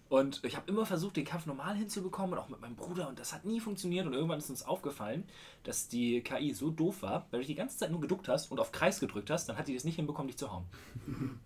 Und 0.09 0.45
ich 0.45 0.55
habe 0.57 0.71
immer 0.71 0.87
versucht, 0.87 1.17
den 1.17 1.25
Kampf 1.25 1.47
normal 1.47 1.77
hinzubekommen, 1.77 2.35
und 2.35 2.39
auch 2.39 2.49
mit 2.49 2.61
meinem 2.61 2.77
Bruder, 2.77 3.09
und 3.09 3.19
das 3.19 3.33
hat 3.33 3.45
nie 3.45 3.59
funktioniert. 3.59 4.07
Und 4.07 4.13
irgendwann 4.13 4.39
ist 4.39 4.51
uns 4.51 4.63
aufgefallen, 4.65 5.25
dass 5.63 5.89
die 5.89 6.21
KI 6.21 6.53
so 6.53 6.71
doof 6.71 7.03
war, 7.03 7.27
weil 7.31 7.41
du 7.41 7.47
die 7.47 7.55
ganze 7.55 7.79
Zeit 7.79 7.91
nur 7.91 8.01
geduckt 8.01 8.29
hast 8.29 8.51
und 8.51 8.61
auf 8.61 8.71
Kreis 8.71 9.01
gedrückt 9.01 9.31
hast, 9.31 9.49
dann 9.49 9.57
hat 9.57 9.67
die 9.67 9.75
das 9.75 9.85
nicht 9.85 9.97
hinbekommen, 9.97 10.29
dich 10.29 10.37
zu 10.37 10.53
hauen. 10.53 10.65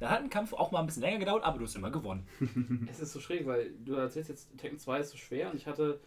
Dann 0.00 0.10
hat 0.10 0.22
ein 0.22 0.28
Kampf 0.28 0.52
auch 0.52 0.72
mal 0.72 0.80
ein 0.80 0.86
bisschen 0.86 1.02
länger 1.02 1.20
gedauert, 1.20 1.44
aber 1.44 1.56
du 1.58 1.64
hast 1.64 1.76
immer 1.76 1.90
gewonnen. 1.90 2.26
Es 2.90 3.00
ist 3.00 3.12
so 3.12 3.20
schräg, 3.20 3.46
weil 3.46 3.70
du 3.84 3.94
erzählst 3.94 4.28
jetzt, 4.28 4.58
Tekken 4.58 4.78
2 4.78 4.98
ist 4.98 5.10
so 5.10 5.16
schwer 5.16 5.50
und 5.50 5.56
ich 5.56 5.66
hatte 5.68 6.00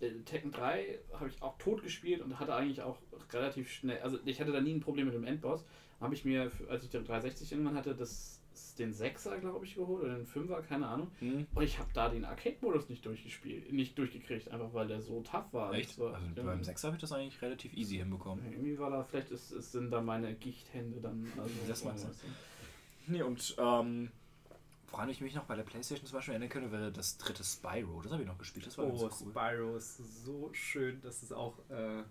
äh, 0.00 0.10
Tekken 0.24 0.52
3 0.52 1.00
habe 1.14 1.28
ich 1.28 1.42
auch 1.42 1.58
tot 1.58 1.82
gespielt 1.82 2.20
und 2.20 2.38
hatte 2.38 2.54
eigentlich 2.54 2.82
auch 2.82 2.98
relativ 3.32 3.70
schnell, 3.70 4.00
also 4.00 4.18
ich 4.24 4.40
hatte 4.40 4.52
da 4.52 4.60
nie 4.60 4.74
ein 4.74 4.80
Problem 4.80 5.06
mit 5.06 5.14
dem 5.14 5.24
Endboss. 5.24 5.64
Habe 6.00 6.14
ich 6.14 6.24
mir, 6.24 6.50
als 6.68 6.84
ich 6.84 6.90
den 6.90 7.04
360 7.04 7.52
irgendwann 7.52 7.76
hatte, 7.76 7.94
das 7.94 8.41
den 8.78 8.92
6er, 8.92 9.38
glaube 9.38 9.64
ich, 9.64 9.74
geholt 9.74 10.04
oder 10.04 10.14
den 10.16 10.26
5er, 10.26 10.62
keine 10.62 10.86
Ahnung. 10.88 11.10
Hm. 11.20 11.46
Und 11.54 11.62
ich 11.62 11.78
habe 11.78 11.90
da 11.94 12.08
den 12.08 12.24
Arcade-Modus 12.24 12.88
nicht 12.88 13.04
durchgespielt, 13.04 13.72
nicht 13.72 13.96
durchgekriegt, 13.98 14.50
einfach 14.50 14.72
weil 14.74 14.88
der 14.88 15.00
so 15.00 15.20
tough 15.22 15.52
war. 15.52 15.72
Echt? 15.74 15.98
War, 15.98 16.14
Also 16.14 16.26
ja, 16.36 16.42
beim 16.42 16.62
6 16.64 16.84
habe 16.84 16.96
ich 16.96 17.00
das 17.00 17.12
eigentlich 17.12 17.40
relativ 17.42 17.74
easy 17.74 17.96
hinbekommen. 17.96 18.44
Irgendwie 18.50 18.78
war 18.78 18.90
da, 18.90 19.04
vielleicht 19.04 19.30
ist, 19.30 19.52
ist, 19.52 19.72
sind 19.72 19.90
da 19.90 20.00
meine 20.00 20.34
Gichthände 20.34 21.00
dann. 21.00 21.26
Also, 21.36 21.50
Das 21.68 21.84
mag 21.84 21.98
sein. 21.98 22.10
Nee, 23.06 23.22
und 23.22 23.54
ähm, 23.58 24.10
woran 24.90 25.08
ich 25.08 25.20
mich 25.20 25.34
noch 25.34 25.44
bei 25.44 25.56
der 25.56 25.64
Playstation 25.64 26.06
zum 26.06 26.18
Beispiel 26.18 26.34
erinnern 26.34 26.50
könnte, 26.50 26.70
wäre 26.70 26.92
das 26.92 27.16
dritte 27.18 27.42
Spyro. 27.42 28.00
Das 28.02 28.12
habe 28.12 28.22
ich 28.22 28.28
noch 28.28 28.38
gespielt. 28.38 28.66
Das 28.66 28.78
war 28.78 28.86
Oh, 28.86 28.90
ganz 29.08 29.22
cool. 29.22 29.30
Spyro 29.30 29.76
ist 29.76 29.96
so 30.24 30.50
schön, 30.52 31.00
das 31.02 31.22
ist 31.22 31.32
auch 31.32 31.58
äh, 31.70 32.02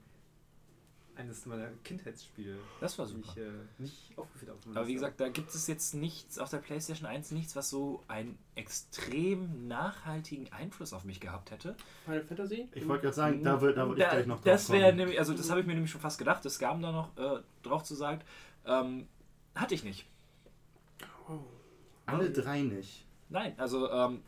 eines 1.16 1.46
meiner 1.46 1.68
Kindheitsspiele, 1.84 2.58
Das 2.80 2.98
war 2.98 3.06
super. 3.06 3.30
ich 3.36 3.38
äh, 3.42 3.50
nicht 3.78 4.18
aufgeführt 4.18 4.52
habe. 4.52 4.78
Aber 4.80 4.88
wie 4.88 4.94
gesagt, 4.94 5.20
da 5.20 5.30
gibt 5.30 5.50
es 5.54 5.68
jetzt 5.68 5.94
nichts 5.94 6.40
auf 6.40 6.50
der 6.50 6.58
PlayStation 6.60 7.08
1, 7.08 7.32
nichts, 7.32 7.56
was 7.56 7.70
so 7.70 8.02
einen 8.08 8.38
extrem 8.56 9.68
nachhaltigen 9.68 10.52
Einfluss 10.52 10.94
auf 10.94 11.04
mich 11.04 11.20
gehabt 11.20 11.52
hätte. 11.52 11.76
Final 12.06 12.24
Fantasy? 12.24 12.68
Ich 12.74 12.88
wollte 12.88 13.04
gerade 13.04 13.16
sagen, 13.16 13.44
da 13.44 13.62
würde 13.62 13.76
da 13.76 13.88
würd 13.88 14.00
ich 14.00 14.10
gleich 14.10 14.26
noch 14.26 14.42
Das 14.42 14.68
drauf 14.68 14.76
wäre 14.76 14.86
kommen. 14.88 14.98
nämlich, 14.98 15.20
also 15.20 15.34
das 15.34 15.50
habe 15.50 15.60
ich 15.62 15.66
mir 15.68 15.74
nämlich 15.74 15.92
schon 15.92 16.02
fast 16.02 16.18
gedacht, 16.18 16.44
das 16.46 16.58
kam 16.60 16.82
da 16.82 16.92
noch 16.92 17.16
äh, 17.18 17.42
drauf 17.64 17.84
zu 17.84 17.96
sagen. 17.96 18.22
Ähm, 18.66 19.08
hatte 19.56 19.76
ich 19.76 19.84
nicht. 19.84 20.06
Oh. 21.28 21.40
Alle 22.06 22.32
drei 22.32 22.62
nicht. 22.62 23.06
Nein, 23.30 23.54
also 23.58 23.90
ähm, 23.90 24.22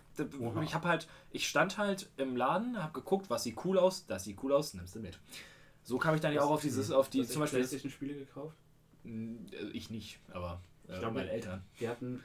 ich 0.64 0.74
habe 0.76 0.88
halt, 0.88 1.08
ich 1.32 1.48
stand 1.48 1.78
halt 1.78 2.10
im 2.18 2.38
Laden, 2.38 2.82
habe 2.82 2.94
geguckt, 2.94 3.30
was 3.30 3.44
sieht 3.44 3.58
cool 3.66 3.78
aus, 3.78 4.06
das 4.06 4.24
sieht 4.26 4.42
cool 4.44 4.54
aus, 4.54 4.74
nimmst 4.74 4.96
du 4.96 5.00
mit. 5.00 5.20
So 5.84 5.98
kam 5.98 6.16
ich 6.16 6.22
dann 6.22 6.34
ja 6.34 6.42
auch 6.42 6.52
auf 6.52 6.62
dieses, 6.62 6.92
auf 6.92 7.10
die, 7.10 7.26
zum 7.26 7.42
Beispiel, 7.42 7.60
das, 7.60 7.70
PlayStation-Spiele 7.70 8.16
gekauft. 8.16 8.56
Mh, 9.04 9.52
ich 9.74 9.90
nicht, 9.90 10.20
aber 10.32 10.62
äh, 10.88 10.94
Ich 10.94 11.00
glaube, 11.00 11.16
meine 11.16 11.30
Eltern. 11.30 11.64
Wir 11.78 11.90
hatten 11.90 12.22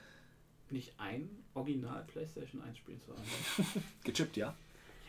nicht 0.70 0.92
ein 0.98 1.28
Original 1.54 2.04
PlayStation 2.06 2.62
1 2.62 2.78
Spiel 2.78 3.00
zu 3.00 3.12
Hause. 3.12 3.80
Gechippt, 4.04 4.36
ja? 4.36 4.54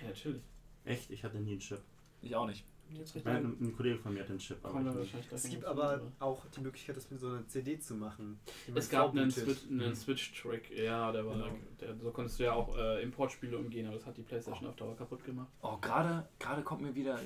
Ja, 0.02 0.08
natürlich. 0.08 0.42
Echt? 0.86 1.12
Ich 1.12 1.24
hatte 1.24 1.38
nie 1.40 1.52
einen 1.52 1.60
Chip. 1.60 1.82
Ich 2.22 2.36
auch 2.36 2.48
nicht. 2.48 2.66
Jetzt 2.92 3.14
recht 3.14 3.26
Mein, 3.26 3.46
ein. 3.46 3.76
Kollege 3.78 4.00
von 4.00 4.14
mir 4.16 4.22
hat 4.24 4.30
einen 4.32 4.40
Chip. 4.40 4.58
Aber 4.64 4.82
ich 5.02 5.14
Es 5.32 5.48
gibt 5.48 5.64
aber 5.66 6.02
auch 6.20 6.44
die 6.56 6.62
Möglichkeit, 6.62 6.98
das 6.98 7.12
mit 7.12 7.20
so 7.20 7.28
einer 7.28 7.48
CD 7.48 7.80
zu 7.80 7.94
machen. 7.94 8.40
Es 8.74 8.90
gab 8.90 9.12
einen, 9.12 9.32
einen 9.32 9.96
Switch-Track, 9.96 10.72
ja, 10.72 11.12
der 11.12 11.24
war, 11.28 11.36
Genau. 11.36 11.48
der, 11.80 11.96
so 11.98 12.10
konntest 12.10 12.40
du 12.40 12.46
ja 12.46 12.54
auch 12.54 12.76
äh, 12.76 13.04
Importspiele 13.04 13.56
umgehen, 13.58 13.86
aber 13.86 13.96
das 13.98 14.08
hat 14.08 14.18
die 14.18 14.24
PlayStation 14.24 14.68
auf 14.68 14.76
Dauer 14.76 14.96
kaputt 14.98 15.24
gemacht. 15.24 15.50
Oh, 15.62 15.78
gerade 15.78 16.28
gerade 16.40 16.64
kommt 16.64 16.82
mir 16.82 16.96
wieder 16.96 17.20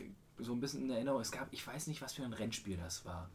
so 0.43 0.53
ein 0.53 0.59
bisschen 0.59 0.83
in 0.83 0.89
Erinnerung, 0.91 1.21
es 1.21 1.31
gab, 1.31 1.51
ich 1.51 1.65
weiß 1.65 1.87
nicht, 1.87 2.01
was 2.01 2.13
für 2.13 2.23
ein 2.23 2.33
Rennspiel 2.33 2.77
das 2.77 3.05
war. 3.05 3.29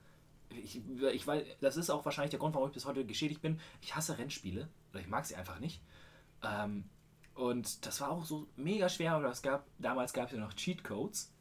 Ich, 0.50 0.80
ich 1.12 1.26
weiß, 1.26 1.44
das 1.60 1.76
ist 1.76 1.90
auch 1.90 2.04
wahrscheinlich 2.04 2.30
der 2.30 2.38
Grund, 2.38 2.54
warum 2.54 2.68
ich 2.68 2.74
bis 2.74 2.86
heute 2.86 3.04
geschädigt 3.04 3.42
bin. 3.42 3.60
Ich 3.82 3.94
hasse 3.94 4.16
Rennspiele, 4.18 4.68
oder 4.90 5.00
ich 5.00 5.08
mag 5.08 5.26
sie 5.26 5.36
einfach 5.36 5.60
nicht. 5.60 5.82
Ähm, 6.42 6.84
und 7.34 7.86
das 7.86 8.00
war 8.00 8.10
auch 8.10 8.24
so 8.24 8.46
mega 8.56 8.88
schwer, 8.88 9.12
aber 9.12 9.30
es 9.30 9.42
gab, 9.42 9.66
damals 9.78 10.12
gab 10.12 10.26
es 10.26 10.32
ja 10.32 10.40
noch 10.40 10.54
Cheatcodes. 10.54 11.32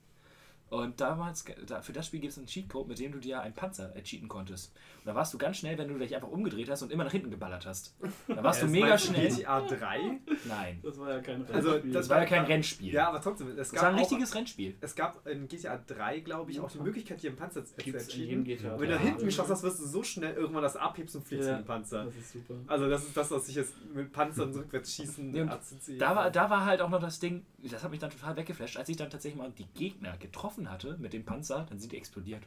Und 0.69 0.99
damals, 0.99 1.45
da, 1.65 1.81
für 1.81 1.93
das 1.93 2.07
Spiel 2.07 2.19
gibt 2.19 2.31
es 2.33 2.37
einen 2.37 2.47
Cheatcode, 2.47 2.89
mit 2.89 2.99
dem 2.99 3.13
du 3.13 3.19
dir 3.19 3.39
einen 3.41 3.53
Panzer 3.53 3.95
ercheaten 3.95 4.27
konntest. 4.27 4.73
Und 4.99 5.05
da 5.07 5.15
warst 5.15 5.33
du 5.33 5.37
ganz 5.37 5.57
schnell, 5.57 5.77
wenn 5.77 5.87
du 5.87 5.97
dich 5.97 6.13
einfach 6.13 6.27
umgedreht 6.27 6.69
hast 6.69 6.81
und 6.81 6.91
immer 6.91 7.05
nach 7.05 7.11
hinten 7.13 7.31
geballert 7.31 7.65
hast. 7.65 7.95
Da 8.27 8.43
warst 8.43 8.61
Ja, 8.61 8.67
du 8.67 8.73
das 8.73 8.81
mega 8.81 8.97
schnell. 8.97 9.29
GTA 9.29 9.61
3? 9.61 10.19
Nein, 10.49 10.79
Das 10.83 10.99
war 10.99 11.11
ja 11.13 11.19
kein 11.21 11.45
Also, 11.53 11.69
Rennspiel. 11.71 11.93
das 11.93 12.09
war 12.09 12.19
ja 12.19 12.25
kein 12.25 12.43
Rennspiel. 12.45 12.93
Ja, 12.93 13.07
aber 13.07 13.21
trotzdem, 13.21 13.47
es 13.51 13.55
das 13.55 13.71
gab 13.71 13.81
war 13.83 13.89
ein 13.89 13.95
auch- 13.95 13.99
richtiges 14.01 14.35
Rennspiel. 14.35 14.75
Es 14.81 14.93
gab 14.95 15.25
in 15.25 15.47
GTA 15.47 15.77
3, 15.87 16.19
glaube 16.19 16.51
ich, 16.51 16.59
auch 16.59 16.69
die 16.69 16.79
Möglichkeit, 16.79 17.21
dir 17.23 17.29
einen 17.29 17.37
Panzer 17.37 17.63
zu 17.63 17.73
GTA. 17.75 18.73
Und 18.73 18.81
wenn 18.81 18.89
du 18.89 18.95
Ja. 18.95 18.97
hinten 18.99 19.23
geschossen 19.25 19.51
hast, 19.51 19.63
wirst 19.63 19.79
du 19.79 19.85
so 19.85 20.03
schnell 20.03 20.33
irgendwann 20.35 20.63
das 20.63 20.75
abhebst 20.75 21.15
und 21.15 21.25
fliegst 21.25 21.47
Ja. 21.47 21.53
in 21.55 21.61
den 21.61 21.65
Panzer. 21.65 22.05
Das 22.05 22.15
ist 22.15 22.33
super. 22.33 22.55
Also 22.67 22.89
das 22.89 23.03
ist 23.05 23.15
das, 23.15 23.31
was 23.31 23.47
ich 23.47 23.55
jetzt 23.55 23.73
mit 23.93 24.11
Panzern 24.11 24.51
rückwärts 24.53 24.93
schießen 24.95 25.33
Ja. 25.33 25.59
Da 25.97 26.15
war, 26.15 26.29
da 26.31 26.49
war 26.49 26.65
halt 26.65 26.81
auch 26.81 26.89
noch 26.89 26.99
das 26.99 27.19
Ding, 27.19 27.45
das 27.59 27.83
hat 27.83 27.91
mich 27.91 27.99
dann 27.99 28.09
total 28.09 28.35
weggeflasht, 28.35 28.77
als 28.77 28.89
ich 28.89 28.97
dann 28.97 29.09
tatsächlich 29.09 29.37
mal 29.41 29.51
die 29.57 29.65
Gegner 29.73 30.17
getroffen 30.17 30.56
hatte 30.65 30.97
mit 30.99 31.13
dem 31.13 31.23
Panzer, 31.25 31.65
dann 31.69 31.79
sind 31.79 31.91
die 31.91 31.97
explodiert. 31.97 32.43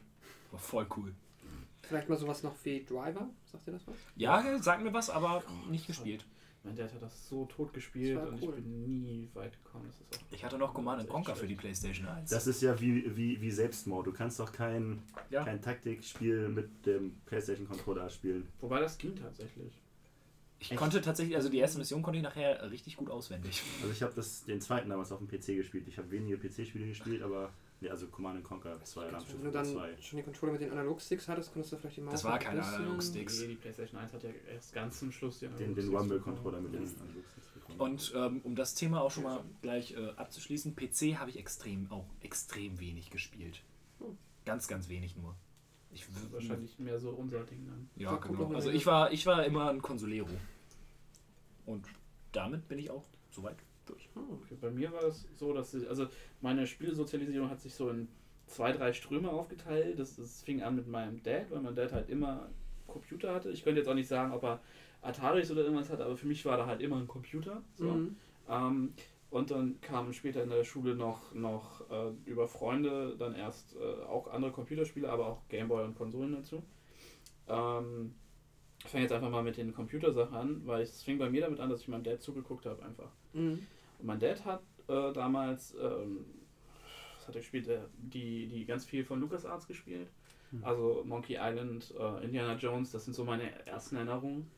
War 0.51 0.59
voll 0.59 0.87
cool. 0.97 1.13
Vielleicht 1.83 2.09
mal 2.09 2.17
sowas 2.17 2.43
noch 2.43 2.53
wie 2.63 2.83
Driver? 2.83 3.29
Sagt 3.51 3.67
ihr 3.67 3.73
das 3.73 3.87
was? 3.87 3.95
Ja, 4.15 4.43
sag 4.61 4.83
mir 4.83 4.93
was, 4.93 5.09
aber 5.09 5.43
nicht 5.69 5.87
gespielt. 5.87 6.25
Mein 6.63 6.75
Dad 6.75 6.93
hat 6.93 7.01
das 7.01 7.27
so 7.27 7.45
tot 7.45 7.73
gespielt 7.73 8.19
und 8.21 8.39
cool. 8.43 8.49
ich 8.49 8.63
bin 8.63 8.83
nie 8.83 9.27
weit 9.33 9.51
gekommen. 9.63 9.85
Das 9.87 9.95
ist 9.95 10.23
auch 10.23 10.31
Ich 10.31 10.45
hatte 10.45 10.59
noch 10.59 10.75
Command 10.75 11.09
Conquer 11.09 11.35
für 11.35 11.47
die 11.47 11.55
Playstation 11.55 12.07
1. 12.07 12.29
Das 12.29 12.45
ist 12.45 12.61
ja 12.61 12.79
wie, 12.79 13.15
wie, 13.17 13.41
wie 13.41 13.49
Selbstmord. 13.51 14.05
Du 14.05 14.11
kannst 14.13 14.39
doch 14.39 14.51
kein, 14.51 15.01
Ja. 15.31 15.43
kein 15.43 15.59
Taktikspiel 15.59 16.49
mit 16.49 16.85
dem 16.85 17.15
PlayStation 17.25 17.67
Controller 17.67 18.09
spielen. 18.11 18.47
Wobei 18.59 18.79
das 18.79 18.95
ging 18.99 19.15
tatsächlich. 19.15 19.73
ich 20.59 20.75
konnte 20.75 21.01
tatsächlich, 21.01 21.35
also 21.35 21.49
die 21.49 21.57
erste 21.57 21.79
Mission 21.79 22.03
konnte 22.03 22.17
ich 22.17 22.23
nachher 22.23 22.69
richtig 22.69 22.95
gut 22.95 23.09
auswendig. 23.09 23.63
Also 23.81 23.91
ich 23.91 24.03
habe 24.03 24.13
das 24.13 24.43
den 24.43 24.61
zweiten 24.61 24.87
damals 24.87 25.11
auf 25.11 25.17
dem 25.17 25.27
PC 25.27 25.55
gespielt. 25.57 25.87
Ich 25.87 25.97
habe 25.97 26.11
wenige 26.11 26.37
PC-Spiele 26.37 26.85
gespielt, 26.85 27.23
aber 27.23 27.49
nee, 27.81 27.89
also 27.89 28.07
Command 28.07 28.43
Conquer 28.43 28.79
2 28.83 29.07
Alarmstufe 29.07 29.37
Wenn 29.39 29.45
du 29.45 29.51
dann 29.51 29.65
2. 29.65 30.01
schon 30.01 30.17
die 30.17 30.23
Controller 30.23 30.51
mit 30.53 30.61
den 30.61 30.71
Analogsticks 30.71 31.27
hattest, 31.27 31.51
konntest 31.51 31.73
du 31.73 31.77
vielleicht 31.77 31.97
die 31.97 32.01
Maus 32.01 32.13
Das 32.13 32.23
war 32.23 32.39
keine 32.39 32.63
Analogsticks. 32.63 33.41
Nee, 33.41 33.47
die 33.47 33.55
PlayStation 33.55 33.99
1 33.99 34.13
hat 34.13 34.23
ja 34.23 34.29
erst 34.53 34.73
ganz 34.73 34.99
zum 34.99 35.11
Schluss 35.11 35.39
die 35.39 35.47
Den, 35.49 35.75
den 35.75 35.93
Rumble-Controller 35.95 36.61
mit 36.61 36.73
den. 36.73 36.83
Analogsticks 36.83 37.47
bekommen. 37.49 37.79
Und 37.79 38.13
ähm, 38.15 38.41
um 38.43 38.55
das 38.55 38.73
Thema 38.75 39.01
auch 39.01 39.11
schon 39.11 39.23
mal 39.23 39.43
gleich 39.61 39.93
äh, 39.95 40.09
abzuschließen, 40.15 40.75
PC 40.75 41.17
habe 41.19 41.29
ich 41.29 41.37
extrem, 41.39 41.91
auch 41.91 42.05
extrem 42.21 42.79
wenig 42.79 43.09
gespielt. 43.09 43.61
Hm. 43.99 44.17
Ganz, 44.45 44.67
ganz 44.67 44.87
wenig 44.89 45.15
nur. 45.17 45.35
Ich 45.93 46.05
Das 46.07 46.15
ist 46.17 46.29
w- 46.29 46.33
wahrscheinlich 46.33 46.79
mehr 46.79 46.99
so 46.99 47.09
unser 47.09 47.43
Ding 47.43 47.65
dann. 47.67 47.89
Ja, 47.97 48.15
genau. 48.15 48.53
Also 48.53 48.69
ich 48.69 48.85
war, 48.85 49.11
ich 49.11 49.25
war 49.25 49.43
immer 49.45 49.69
ein 49.69 49.81
Consolero. 49.81 50.29
Und 51.65 51.85
damit 52.31 52.67
bin 52.67 52.79
ich 52.79 52.89
auch 52.89 53.03
soweit 53.29 53.57
durch. 53.91 54.09
Hm. 54.13 54.39
Okay, 54.43 54.57
bei 54.59 54.69
mir 54.69 54.91
war 54.91 55.03
es 55.03 55.27
so, 55.35 55.53
dass 55.53 55.73
ich, 55.73 55.87
also 55.87 56.07
meine 56.41 56.67
Spielsozialisierung 56.67 57.49
hat 57.49 57.61
sich 57.61 57.73
so 57.73 57.89
in 57.89 58.07
zwei, 58.47 58.71
drei 58.71 58.93
Ströme 58.93 59.29
aufgeteilt. 59.29 59.99
Das, 59.99 60.15
das 60.15 60.41
fing 60.41 60.61
an 60.61 60.75
mit 60.75 60.87
meinem 60.87 61.21
Dad, 61.23 61.51
weil 61.51 61.61
mein 61.61 61.75
Dad 61.75 61.91
halt 61.91 62.09
immer 62.09 62.49
Computer 62.87 63.33
hatte. 63.33 63.51
Ich 63.51 63.63
könnte 63.63 63.79
jetzt 63.79 63.87
auch 63.87 63.95
nicht 63.95 64.07
sagen, 64.07 64.33
ob 64.33 64.43
er 64.43 64.59
Ataris 65.01 65.51
oder 65.51 65.61
irgendwas 65.61 65.89
hat, 65.89 66.01
aber 66.01 66.15
für 66.17 66.27
mich 66.27 66.45
war 66.45 66.57
da 66.57 66.65
halt 66.65 66.81
immer 66.81 66.97
ein 66.97 67.07
Computer. 67.07 67.63
So. 67.75 67.85
Mhm. 67.85 68.15
Ähm, 68.49 68.93
und 69.29 69.49
dann 69.49 69.79
kamen 69.79 70.13
später 70.13 70.43
in 70.43 70.49
der 70.49 70.65
Schule 70.65 70.93
noch, 70.93 71.33
noch 71.33 71.89
äh, 71.89 72.11
über 72.25 72.47
Freunde 72.49 73.15
dann 73.17 73.33
erst 73.33 73.75
äh, 73.77 74.03
auch 74.03 74.27
andere 74.27 74.51
Computerspiele, 74.51 75.09
aber 75.09 75.27
auch 75.27 75.47
Gameboy 75.47 75.85
und 75.85 75.95
Konsolen 75.95 76.33
dazu. 76.33 76.61
Ähm, 77.47 78.13
ich 78.83 78.89
fange 78.89 79.03
jetzt 79.03 79.13
einfach 79.13 79.29
mal 79.29 79.43
mit 79.43 79.57
den 79.57 79.73
Computersachen 79.73 80.35
an, 80.35 80.61
weil 80.65 80.81
es 80.81 81.01
fing 81.01 81.17
bei 81.17 81.29
mir 81.29 81.41
damit 81.41 81.59
an, 81.59 81.69
dass 81.69 81.81
ich 81.81 81.87
meinem 81.87 82.03
Dad 82.03 82.21
zugeguckt 82.21 82.65
habe 82.65 82.83
einfach. 82.83 83.11
Mhm. 83.33 83.65
Und 84.01 84.07
mein 84.07 84.19
Dad 84.19 84.43
hat 84.45 84.63
äh, 84.87 85.13
damals, 85.13 85.75
ähm, 85.75 86.25
was 87.17 87.27
hat 87.27 87.35
er 87.35 87.41
gespielt? 87.41 87.67
Äh, 87.67 87.81
die, 87.97 88.47
die 88.47 88.65
ganz 88.65 88.83
viel 88.85 89.05
von 89.05 89.19
LucasArts 89.21 89.67
gespielt. 89.67 90.09
Hm. 90.51 90.63
Also 90.63 91.03
Monkey 91.05 91.37
Island, 91.39 91.93
äh, 91.97 92.23
Indiana 92.25 92.55
Jones, 92.55 92.91
das 92.91 93.05
sind 93.05 93.13
so 93.13 93.23
meine 93.23 93.65
ersten 93.67 93.95
Erinnerungen. 93.95 94.49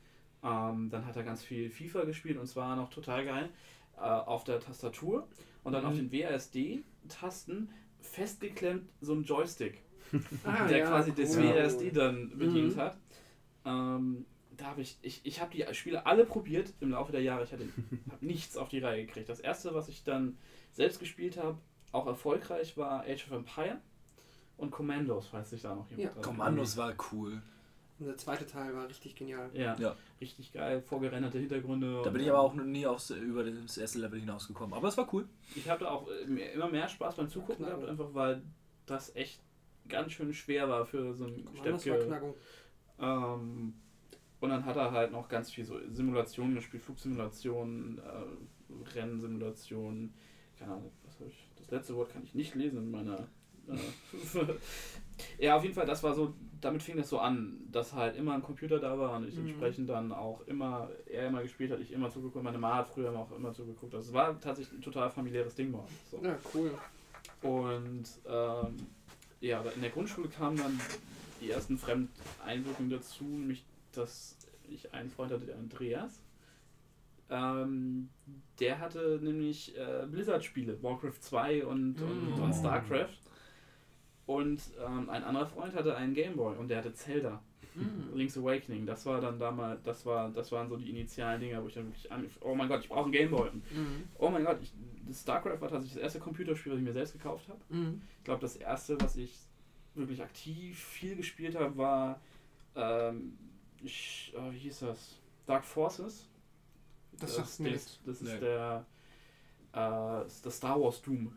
Ähm, 0.44 0.90
dann 0.90 1.06
hat 1.06 1.16
er 1.16 1.24
ganz 1.24 1.44
viel 1.44 1.70
FIFA 1.70 2.06
gespielt 2.06 2.38
und 2.38 2.48
zwar 2.48 2.76
noch 2.76 2.90
total 2.90 3.26
geil 3.26 3.50
äh, 3.98 4.02
auf 4.02 4.44
der 4.44 4.60
Tastatur 4.60 5.28
und 5.64 5.74
dann 5.74 5.84
Mhm. 5.84 5.88
auf 5.90 5.96
den 5.96 6.12
WASD-Tasten 6.12 7.70
festgeklemmt 8.02 8.90
so 9.02 9.14
ein 9.14 9.24
Joystick, 9.24 9.82
Ah, 10.44 10.68
der 10.68 10.80
ja, 10.80 10.86
quasi 10.86 11.14
das 11.14 11.38
cool. 11.38 11.44
WASD 11.46 11.92
dann 11.92 12.38
bedient 12.38 12.76
Mhm. 12.76 12.80
hat. 12.80 12.98
Ähm, 13.66 14.26
da 14.58 14.66
habe 14.66 14.82
ich, 14.82 14.98
ich, 15.02 15.22
ich 15.26 15.42
habe 15.42 15.52
die 15.52 15.66
Spiele 15.74 16.06
alle 16.06 16.26
probiert 16.26 16.74
im 16.80 16.92
Laufe 16.92 17.12
der 17.12 17.22
Jahre. 17.22 17.44
Ich 17.44 17.52
hatte 17.52 17.68
hab 18.12 18.22
nichts 18.22 18.58
auf 18.58 18.70
die 18.70 18.80
Reihe 18.80 19.06
gekriegt. 19.06 19.30
Das 19.30 19.40
erste, 19.40 19.74
was 19.74 19.90
ich 19.90 20.04
dann 20.04 20.38
selbst 20.72 21.00
gespielt 21.00 21.38
habe, 21.38 21.58
auch 21.92 22.08
erfolgreich, 22.08 22.78
war 22.78 23.02
Age 23.02 23.26
of 23.28 23.32
Empire 23.32 23.80
und 24.58 24.72
Commandos, 24.72 25.28
falls 25.28 25.50
sich 25.52 25.62
da 25.62 25.76
noch 25.76 25.90
jemand 25.90 26.04
Ja. 26.04 26.12
dran 26.14 26.22
Kommandos 26.24 26.78
war 26.78 26.94
cool. 27.12 27.42
Und 28.00 28.08
der 28.08 28.18
zweite 28.18 28.46
Teil 28.48 28.76
war 28.76 28.88
richtig 28.90 29.16
genial. 29.16 29.50
Ja, 29.54 29.76
Ja. 29.78 29.96
richtig 30.20 30.52
geil, 30.52 30.82
vorgerenderte 30.82 31.38
Hintergründe. 31.38 32.02
Da 32.04 32.10
bin 32.10 32.22
ich 32.22 32.30
aber 32.30 32.40
auch 32.40 32.54
noch 32.56 32.64
nie 32.64 32.86
aufs, 32.88 33.12
über 33.12 33.44
das 33.44 33.78
erste 33.78 34.00
Level 34.00 34.20
hinausgekommen. 34.20 34.74
Aber 34.74 34.88
es 34.88 34.98
war 34.98 35.08
cool. 35.14 35.28
Ich 35.56 35.70
hatte 35.70 35.90
auch 35.90 36.08
äh, 36.10 36.54
immer 36.54 36.70
mehr 36.70 36.90
Spaß 36.90 37.16
beim 37.16 37.30
Zugucken 37.30 37.66
gehabt, 37.66 37.86
einfach 37.88 38.14
weil 38.14 38.42
das 38.88 39.16
echt 39.16 39.42
ganz 39.88 40.12
schön 40.12 40.34
schwer 40.34 40.68
war 40.68 40.86
für 40.86 41.14
so 41.14 41.26
ein 41.26 41.46
Commandos. 41.46 41.84
Knackung. 41.84 42.34
Ähm, 43.00 43.74
und 44.44 44.50
dann 44.50 44.66
hat 44.66 44.76
er 44.76 44.92
halt 44.92 45.14
noch 45.14 45.30
ganz 45.30 45.50
viel 45.50 45.64
so 45.64 45.80
Simulationen 45.90 46.54
gespielt, 46.56 46.84
Flugsimulationen, 46.84 47.98
äh, 48.00 48.94
Rennsimulationen, 48.94 50.14
keine 50.60 50.74
Ahnung, 50.74 50.92
was 51.06 51.18
hab 51.22 51.28
ich, 51.28 51.48
das 51.56 51.72
letzte 51.72 51.96
Wort 51.96 52.12
kann 52.12 52.24
ich 52.26 52.36
nicht 52.36 52.54
lesen 52.54 52.80
in 52.80 52.92
meiner. 52.92 53.20
Äh, 53.70 53.78
ja, 55.46 55.56
auf 55.56 55.64
jeden 55.64 55.74
Fall, 55.74 55.86
das 55.86 56.04
war 56.04 56.14
so, 56.14 56.34
damit 56.60 56.84
fing 56.84 56.98
das 56.98 57.08
so 57.08 57.20
an, 57.20 57.62
dass 57.72 57.94
halt 57.94 58.18
immer 58.18 58.34
ein 58.34 58.44
Computer 58.44 58.80
da 58.80 59.00
war 59.00 59.16
und 59.16 59.30
ich 59.30 59.36
Mhm. 59.36 59.48
entsprechend 59.48 59.88
dann 59.88 60.12
auch 60.12 60.42
immer, 60.46 60.90
er 61.06 61.28
immer 61.28 61.42
gespielt 61.42 61.72
hat, 61.72 61.80
ich 61.80 61.94
immer 61.94 62.10
zugeguckt, 62.10 62.44
meine 62.44 62.58
Mama 62.58 62.76
hat 62.76 62.90
früher 62.90 63.18
auch 63.18 63.32
immer 63.32 63.54
zugeguckt. 63.54 63.94
Das 63.94 64.12
war 64.12 64.38
tatsächlich 64.42 64.78
ein 64.78 64.82
total 64.82 65.10
familiäres 65.10 65.56
Ding 65.56 65.72
bei 65.72 65.80
uns. 65.80 65.92
So. 66.12 66.22
Ja, 66.22 66.38
cool. 66.54 66.72
Und 67.44 68.04
ähm, 68.28 68.76
ja, 69.40 69.62
in 69.62 69.82
der 69.82 69.92
Grundschule 69.92 70.28
kamen 70.28 70.58
dann 70.58 70.78
die 71.40 71.50
ersten 71.50 71.78
Fremdeinwirkungen 71.78 72.90
dazu, 72.90 73.24
nämlich 73.24 73.64
dass 73.98 74.38
ich 74.70 74.94
einen 74.94 75.10
Freund 75.10 75.32
hatte, 75.32 75.46
der 75.46 75.58
Andreas. 75.58 76.22
Ähm, 77.30 78.10
der 78.60 78.80
hatte 78.80 79.20
nämlich 79.22 79.76
äh, 79.78 80.06
Blizzard-Spiele, 80.10 80.82
Warcraft 80.84 81.20
2 81.20 81.66
und, 81.66 82.02
und, 82.02 82.38
Mm. 82.38 82.42
und 82.42 82.54
StarCraft. 82.54 83.18
Und 84.26 84.62
ähm, 84.86 85.10
ein 85.10 85.24
anderer 85.24 85.48
Freund 85.48 85.74
hatte 85.76 85.96
einen 85.96 86.14
Gameboy 86.14 86.58
und 86.58 86.68
der 86.70 86.78
hatte 86.78 86.94
Zelda. 86.94 87.42
Mhm. 87.76 88.16
Link's 88.16 88.38
Awakening, 88.38 88.86
das 88.86 89.04
war 89.08 89.20
dann 89.20 89.40
damals, 89.40 89.82
das 89.82 90.06
war, 90.06 90.30
das 90.30 90.52
waren 90.52 90.70
so 90.70 90.78
die 90.78 90.92
initialen 90.92 91.42
Dinger, 91.42 91.64
wo 91.64 91.68
ich 91.68 91.74
dann 91.74 91.88
wirklich 91.88 92.12
an, 92.12 92.30
oh 92.42 92.54
mein 92.54 92.68
Gott, 92.70 92.82
ich 92.84 92.90
brauche 92.90 93.06
einen 93.06 93.12
Gameboy. 93.12 93.50
Mhm. 93.52 94.04
Oh 94.20 94.30
mein 94.30 94.46
Gott, 94.46 94.60
ich, 94.62 94.72
StarCraft 95.12 95.60
war 95.60 95.70
tatsächlich 95.70 95.94
das 95.96 96.04
erste 96.04 96.20
Computerspiel, 96.20 96.72
was 96.72 96.80
ich 96.80 96.86
mir 96.86 96.94
selbst 96.94 97.14
gekauft 97.14 97.50
habe. 97.50 97.60
Mhm. 97.70 98.02
Ich 98.20 98.24
glaube, 98.26 98.42
das 98.42 98.58
erste, 98.58 99.02
was 99.02 99.16
ich 99.16 99.36
wirklich 99.96 100.22
aktiv 100.22 100.78
viel 100.78 101.16
gespielt 101.16 101.56
habe, 101.56 101.76
war, 101.76 102.22
ähm, 102.76 103.38
ich, 103.84 104.34
oh, 104.38 104.52
wie 104.52 104.58
hieß 104.60 104.80
das? 104.80 105.20
Dark 105.46 105.66
Forces. 105.66 106.28
Das 107.20 107.60
mir 107.60 107.72
der. 107.72 107.80
Das 108.06 108.22
ist 108.22 108.34
Nee. 108.34 108.40
der, 108.40 108.86
äh, 109.76 110.26
ist 110.28 110.46
das 110.46 110.58
Star 110.58 110.80
Wars 110.82 111.02
Doom. 111.02 111.34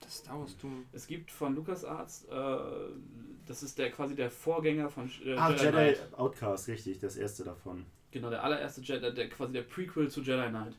Das 0.00 0.22
dauerst 0.22 0.62
du. 0.62 0.68
Es 0.92 1.06
gibt 1.06 1.30
von 1.30 1.54
LucasArts, 1.54 2.24
äh, 2.24 2.58
das 3.46 3.62
ist 3.62 3.78
der 3.78 3.90
quasi 3.90 4.14
der 4.14 4.30
Vorgänger 4.30 4.88
von 4.88 5.10
äh, 5.24 5.34
Ah, 5.36 5.50
Jedi 5.50 5.64
Jedi 5.64 5.72
Knight. 5.72 6.14
Outcast, 6.18 6.68
richtig, 6.68 6.98
das 6.98 7.16
erste 7.16 7.44
davon. 7.44 7.84
Genau, 8.10 8.30
der 8.30 8.42
allererste 8.42 8.80
Jedi, 8.80 9.12
der 9.14 9.28
quasi 9.28 9.52
der 9.52 9.62
Prequel 9.62 10.10
zu 10.10 10.22
Jedi 10.22 10.48
Knight. 10.48 10.74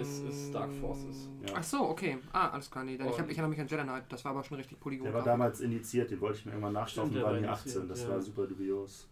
Ist, 0.00 0.24
ist 0.24 0.52
Dark 0.52 0.72
Forces. 0.80 1.28
Ja. 1.46 1.54
Ach 1.56 1.62
so, 1.62 1.82
okay. 1.88 2.18
Ah, 2.32 2.48
alles 2.50 2.68
klar. 2.70 2.82
Nee, 2.84 2.96
dann, 2.96 3.08
ich, 3.08 3.12
hab, 3.14 3.20
Und- 3.26 3.30
ich 3.30 3.38
erinnere 3.38 3.50
mich 3.50 3.60
an 3.60 3.68
Jedi 3.68 3.82
Knight. 3.82 4.04
Das 4.08 4.24
war 4.24 4.32
aber 4.32 4.42
schon 4.42 4.56
richtig 4.56 4.78
Polygon. 4.80 5.04
Der 5.04 5.14
war 5.14 5.22
damals 5.22 5.60
indiziert, 5.60 6.10
den 6.10 6.20
wollte 6.20 6.38
ich 6.38 6.46
mir 6.46 6.52
irgendwann 6.52 6.72
nachschauen, 6.72 7.08
Stimmt, 7.10 7.22
war 7.24 7.32
war 7.32 7.40
nie 7.40 7.46
indiziert, 7.46 7.76
18, 7.84 7.88
das 7.88 8.02
ja. 8.02 8.08
war 8.08 8.20
super 8.20 8.46
dubios. 8.46 9.08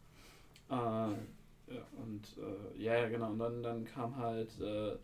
Äh, 0.71 0.75
ja, 0.75 1.83
und 2.03 2.23
äh, 2.39 2.83
ja, 2.83 2.95
ja, 2.99 3.09
genau. 3.09 3.31
Und 3.31 3.39
dann, 3.39 3.63
dann 3.63 3.85
kam 3.85 4.17
halt 4.17 4.51
äh, 4.61 4.93
äh, 4.93 4.99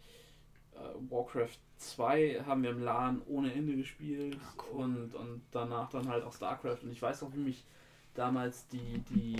Warcraft 1.10 1.58
2, 1.78 2.42
haben 2.46 2.62
wir 2.62 2.70
im 2.70 2.80
LAN 2.82 3.22
ohne 3.26 3.52
Ende 3.52 3.74
gespielt. 3.76 4.36
Ah, 4.40 4.52
cool. 4.72 4.84
und, 4.84 5.14
und 5.14 5.42
danach 5.50 5.90
dann 5.90 6.08
halt 6.08 6.24
auch 6.24 6.32
StarCraft. 6.32 6.78
Und 6.84 6.92
ich 6.92 7.02
weiß 7.02 7.22
noch, 7.22 7.34
wie 7.34 7.40
mich 7.40 7.64
damals 8.14 8.66
die, 8.68 9.02
die 9.10 9.36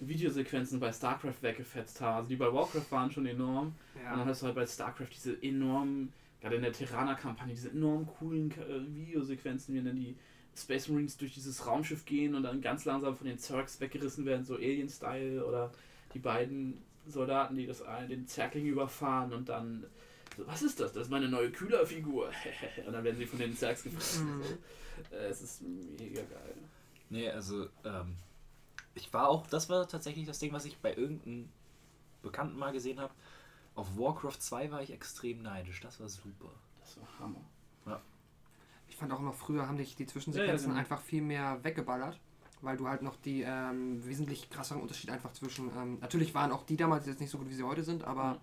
Videosequenzen 0.00 0.78
bei 0.80 0.92
StarCraft 0.92 1.42
weggefetzt 1.42 2.00
haben. 2.00 2.16
Also 2.18 2.28
die 2.28 2.36
bei 2.36 2.52
Warcraft 2.52 2.90
waren 2.90 3.10
schon 3.10 3.26
enorm. 3.26 3.66
Und 3.94 4.04
dann 4.04 4.18
Ja. 4.20 4.26
hast 4.26 4.42
du 4.42 4.46
halt 4.46 4.54
bei 4.56 4.66
StarCraft 4.66 5.08
diese 5.14 5.42
enormen, 5.42 6.12
gerade 6.40 6.56
in 6.56 6.62
der 6.62 6.72
Terraner-Kampagne, 6.72 7.54
diese 7.54 7.70
enorm 7.70 8.06
coolen 8.06 8.50
äh, 8.52 8.94
Videosequenzen, 8.94 9.74
wie 9.74 9.82
dann 9.82 9.96
die 9.96 10.16
Space 10.56 10.88
Marines 10.88 11.16
durch 11.16 11.34
dieses 11.34 11.66
Raumschiff 11.66 12.04
gehen 12.04 12.34
und 12.34 12.42
dann 12.44 12.60
ganz 12.60 12.84
langsam 12.84 13.16
von 13.16 13.26
den 13.26 13.38
Zergs 13.38 13.80
weggerissen 13.80 14.24
werden, 14.24 14.44
so 14.44 14.54
Alien-Style 14.54 15.44
oder 15.44 15.72
die 16.14 16.18
beiden 16.20 16.80
Soldaten, 17.06 17.56
die 17.56 17.66
das 17.66 17.82
ein- 17.82 18.08
den 18.08 18.26
Zergling 18.26 18.66
überfahren 18.66 19.32
und 19.32 19.48
dann 19.48 19.84
so, 20.36 20.46
was 20.46 20.62
ist 20.62 20.80
das? 20.80 20.92
Das 20.92 21.04
ist 21.04 21.10
meine 21.10 21.28
neue 21.28 21.50
Kühlerfigur. 21.50 22.30
und 22.86 22.92
dann 22.92 23.04
werden 23.04 23.16
sie 23.18 23.26
von 23.26 23.38
den 23.38 23.56
Zergs 23.56 23.82
gefressen. 23.82 24.38
Mhm. 24.38 24.42
So. 24.42 25.16
Äh, 25.16 25.26
es 25.28 25.42
ist 25.42 25.62
mega 25.62 26.22
geil. 26.22 26.54
Nee, 27.10 27.28
also, 27.30 27.68
ähm, 27.84 28.16
ich 28.94 29.12
war 29.12 29.28
auch, 29.28 29.46
das 29.48 29.68
war 29.68 29.86
tatsächlich 29.88 30.26
das 30.26 30.38
Ding, 30.38 30.52
was 30.52 30.64
ich 30.64 30.78
bei 30.78 30.94
irgendeinem 30.94 31.48
Bekannten 32.22 32.56
mal 32.58 32.72
gesehen 32.72 33.00
habe. 33.00 33.12
Auf 33.74 33.96
Warcraft 33.98 34.38
2 34.40 34.70
war 34.70 34.82
ich 34.82 34.92
extrem 34.92 35.42
neidisch, 35.42 35.80
das 35.80 36.00
war 36.00 36.08
super. 36.08 36.50
Das 36.80 36.96
war 36.96 37.08
Hammer. 37.18 37.44
Ich 38.94 39.00
fand 39.00 39.10
auch 39.12 39.18
immer 39.18 39.32
früher 39.32 39.66
haben 39.66 39.76
dich 39.76 39.96
die 39.96 40.06
Zwischensequenzen 40.06 40.68
Ja, 40.68 40.76
ja, 40.76 40.80
genau. 40.82 40.94
einfach 40.94 41.00
viel 41.04 41.20
mehr 41.20 41.58
weggeballert, 41.64 42.16
weil 42.62 42.76
du 42.76 42.86
halt 42.86 43.02
noch 43.02 43.16
die 43.16 43.42
ähm, 43.42 44.06
wesentlich 44.06 44.48
krasseren 44.50 44.80
Unterschied 44.82 45.10
einfach 45.10 45.32
zwischen. 45.32 45.68
Ähm, 45.76 45.98
natürlich 46.00 46.32
waren 46.32 46.52
auch 46.52 46.62
die 46.62 46.76
damals 46.76 47.04
jetzt 47.06 47.20
nicht 47.20 47.30
so 47.30 47.38
gut, 47.38 47.48
wie 47.50 47.54
sie 47.54 47.64
heute 47.64 47.82
sind, 47.82 48.04
aber 48.04 48.22
Ja. 48.22 48.38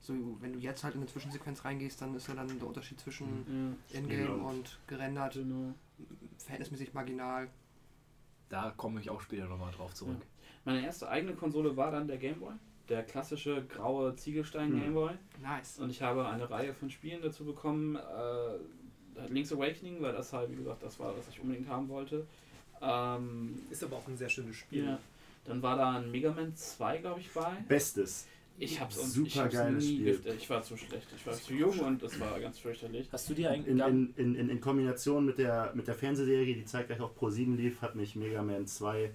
so 0.00 0.14
wenn 0.40 0.52
du 0.52 0.60
jetzt 0.60 0.84
halt 0.84 0.94
in 0.94 1.00
eine 1.00 1.10
Zwischensequenz 1.10 1.64
reingehst, 1.64 2.00
dann 2.00 2.14
ist 2.14 2.28
ja 2.28 2.34
dann 2.36 2.46
der 2.56 2.68
Unterschied 2.68 3.00
zwischen 3.00 3.76
Ja, 3.90 3.98
Ingame 3.98 4.26
Genau. 4.28 4.48
und 4.48 4.78
gerendert 4.86 5.34
genau. 5.34 5.74
verhältnismäßig 6.38 6.94
marginal. 6.94 7.48
Da 8.48 8.72
komme 8.76 9.00
ich 9.00 9.10
auch 9.10 9.20
später 9.20 9.46
nochmal 9.48 9.72
drauf 9.72 9.92
zurück. 9.92 10.18
Meine 10.64 10.84
erste 10.86 11.08
eigene 11.08 11.34
Konsole 11.34 11.76
war 11.76 11.90
dann 11.90 12.06
der 12.06 12.18
Game 12.18 12.38
Boy. 12.38 12.54
Der 12.88 13.02
klassische 13.02 13.66
graue 13.66 14.14
Ziegelstein 14.14 14.70
Hm. 14.70 14.80
Game 14.80 14.94
Boy. 14.94 15.14
Nice. 15.42 15.80
Und 15.80 15.90
ich 15.90 16.00
habe 16.00 16.28
eine 16.28 16.48
Reihe 16.48 16.72
von 16.74 16.90
Spielen 16.90 17.22
dazu 17.22 17.44
bekommen. 17.44 17.96
Äh, 17.96 18.58
Link's 19.28 19.52
Awakening, 19.52 20.00
weil 20.02 20.12
das 20.12 20.32
halt, 20.32 20.50
wie 20.50 20.56
gesagt, 20.56 20.82
das 20.82 20.98
war, 20.98 21.16
was 21.16 21.28
ich 21.28 21.40
unbedingt 21.40 21.68
haben 21.68 21.88
wollte. 21.88 22.26
Ähm, 22.82 23.58
Ist 23.70 23.82
aber 23.84 23.96
auch 23.96 24.06
ein 24.08 24.16
sehr 24.16 24.28
schönes 24.28 24.56
Spiel. 24.56 24.84
ja. 24.84 24.98
Dann 25.44 25.62
war 25.62 25.76
da 25.76 25.98
ein 25.98 26.10
Mega 26.10 26.32
Man 26.32 26.54
2, 26.56 26.98
glaube 26.98 27.20
ich, 27.20 27.30
bei. 27.32 27.52
Bestes. 27.68 28.26
Ich 28.58 28.80
hab's, 28.80 28.96
und 28.98 29.08
Super 29.10 29.26
ich 29.28 29.38
hab's 29.38 29.54
geiles 29.54 29.84
nie 29.84 29.94
Spiel. 29.96 30.14
gef- 30.24 30.34
Ich 30.36 30.50
war 30.50 30.62
zu 30.62 30.76
schlecht. 30.76 31.06
Ich 31.14 31.26
war 31.26 31.34
zu 31.34 31.52
jung 31.54 31.78
und 31.80 32.02
das 32.02 32.18
war 32.18 32.40
ganz 32.40 32.58
fürchterlich. 32.58 33.06
Hast 33.12 33.28
du 33.30 33.34
dir 33.34 33.50
eigentlich. 33.50 33.68
In, 33.68 33.78
in, 33.80 34.14
in, 34.16 34.34
in, 34.34 34.48
in 34.48 34.60
Kombination 34.60 35.24
mit 35.26 35.38
der, 35.38 35.72
mit 35.74 35.86
der 35.86 35.94
Fernsehserie, 35.94 36.54
die 36.54 36.64
zeitgleich 36.64 37.00
auf 37.00 37.14
Pro 37.14 37.30
7 37.30 37.56
lief, 37.56 37.80
hat 37.82 37.94
mich 37.94 38.16
Mega 38.16 38.42
Man 38.42 38.66
2 38.66 39.10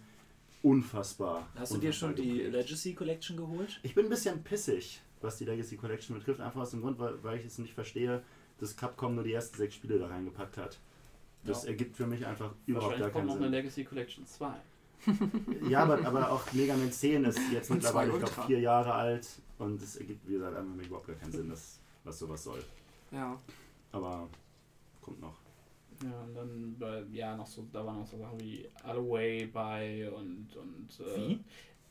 unfassbar. 0.61 1.47
hast 1.55 1.73
du 1.73 1.77
dir 1.77 1.87
unfassbar 1.87 2.09
schon 2.09 2.15
die 2.15 2.33
geprägt. 2.43 2.53
Legacy 2.53 2.93
Collection 2.93 3.37
geholt? 3.37 3.79
Ich 3.83 3.95
bin 3.95 4.05
ein 4.05 4.09
bisschen 4.09 4.43
pissig, 4.43 5.01
was 5.21 5.37
die 5.37 5.45
Legacy 5.45 5.75
Collection 5.75 6.15
betrifft, 6.17 6.39
einfach 6.39 6.61
aus 6.61 6.71
dem 6.71 6.81
Grund, 6.81 6.99
weil, 6.99 7.21
weil 7.23 7.39
ich 7.39 7.45
es 7.45 7.57
nicht 7.57 7.73
verstehe, 7.73 8.21
dass 8.61 8.77
Capcom 8.77 9.15
nur 9.15 9.23
die 9.25 9.33
ersten 9.33 9.57
sechs 9.57 9.75
Spiele 9.75 9.99
da 9.99 10.07
reingepackt 10.07 10.57
hat. 10.57 10.79
Das 11.43 11.63
Ja. 11.63 11.69
ergibt 11.69 11.97
für 11.97 12.05
mich 12.07 12.25
einfach 12.25 12.53
überhaupt 12.65 12.91
gar 12.91 12.99
Wahrscheinlich 12.99 13.01
kommt 13.01 13.13
keinen 13.13 13.27
noch 13.27 13.35
eine 13.35 13.45
Sinn. 13.45 13.51
Legacy 13.51 13.83
Collection 13.83 14.25
2. 14.25 14.53
Ja, 15.67 15.83
aber, 15.83 16.05
aber 16.05 16.31
auch 16.31 16.53
Mega 16.53 16.75
Man 16.77 16.91
10 16.91 17.25
ist 17.25 17.39
jetzt 17.51 17.71
Und 17.71 17.77
mittlerweile, 17.77 18.11
ich 18.13 18.19
glaube, 18.19 18.47
vier 18.47 18.59
Jahre 18.59 18.93
alt 18.93 19.27
und 19.57 19.81
es 19.81 19.95
ergibt, 19.95 20.27
wie 20.27 20.33
gesagt, 20.33 20.55
einfach 20.55 20.85
überhaupt 20.85 21.07
gar 21.07 21.15
keinen 21.15 21.31
Sinn, 21.31 21.49
dass, 21.49 21.79
was 22.03 22.19
sowas 22.19 22.43
soll. 22.43 22.63
Ja. 23.11 23.35
Aber 23.91 24.29
kommt 25.01 25.19
noch. 25.19 25.33
Ja, 26.03 26.21
und 26.21 26.35
dann, 26.35 26.75
bei, 26.79 27.03
ja, 27.11 27.35
noch 27.35 27.47
so, 27.47 27.65
da 27.73 27.83
waren 27.85 27.99
noch 27.99 28.07
so 28.07 28.17
Sachen 28.17 28.39
wie 28.39 28.67
Alloway 28.83 29.47
bei 29.47 30.11
und, 30.11 30.47
und 30.55 30.99
äh, 30.99 31.17
Wie? 31.17 31.39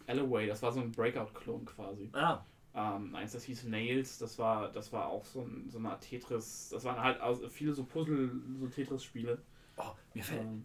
Alloway, 0.07 0.47
das 0.47 0.63
war 0.63 0.73
so 0.73 0.81
ein 0.81 0.91
Breakout-Klon 0.93 1.65
quasi. 1.65 2.09
Ah, 2.13 2.45
Ähm, 2.75 3.15
eins, 3.17 3.33
das 3.33 3.45
hieß 3.45 3.65
Nails, 3.65 4.19
das 4.19 4.39
war, 4.39 4.71
das 4.71 4.93
war 4.93 5.09
auch 5.09 5.25
so, 5.25 5.43
ein, 5.43 5.69
so 5.69 5.79
eine 5.79 5.91
Art 5.91 6.03
Tetris, 6.03 6.69
das 6.71 6.85
waren 6.85 7.01
halt 7.01 7.19
viele 7.51 7.73
so 7.73 7.85
Puzzle, 7.85 8.31
so 8.61 8.69
Tetris-Spiele. 8.69 9.43
oh, 9.77 9.91
mir 10.15 10.23
fällt, 10.23 10.43
Ähm, 10.43 10.65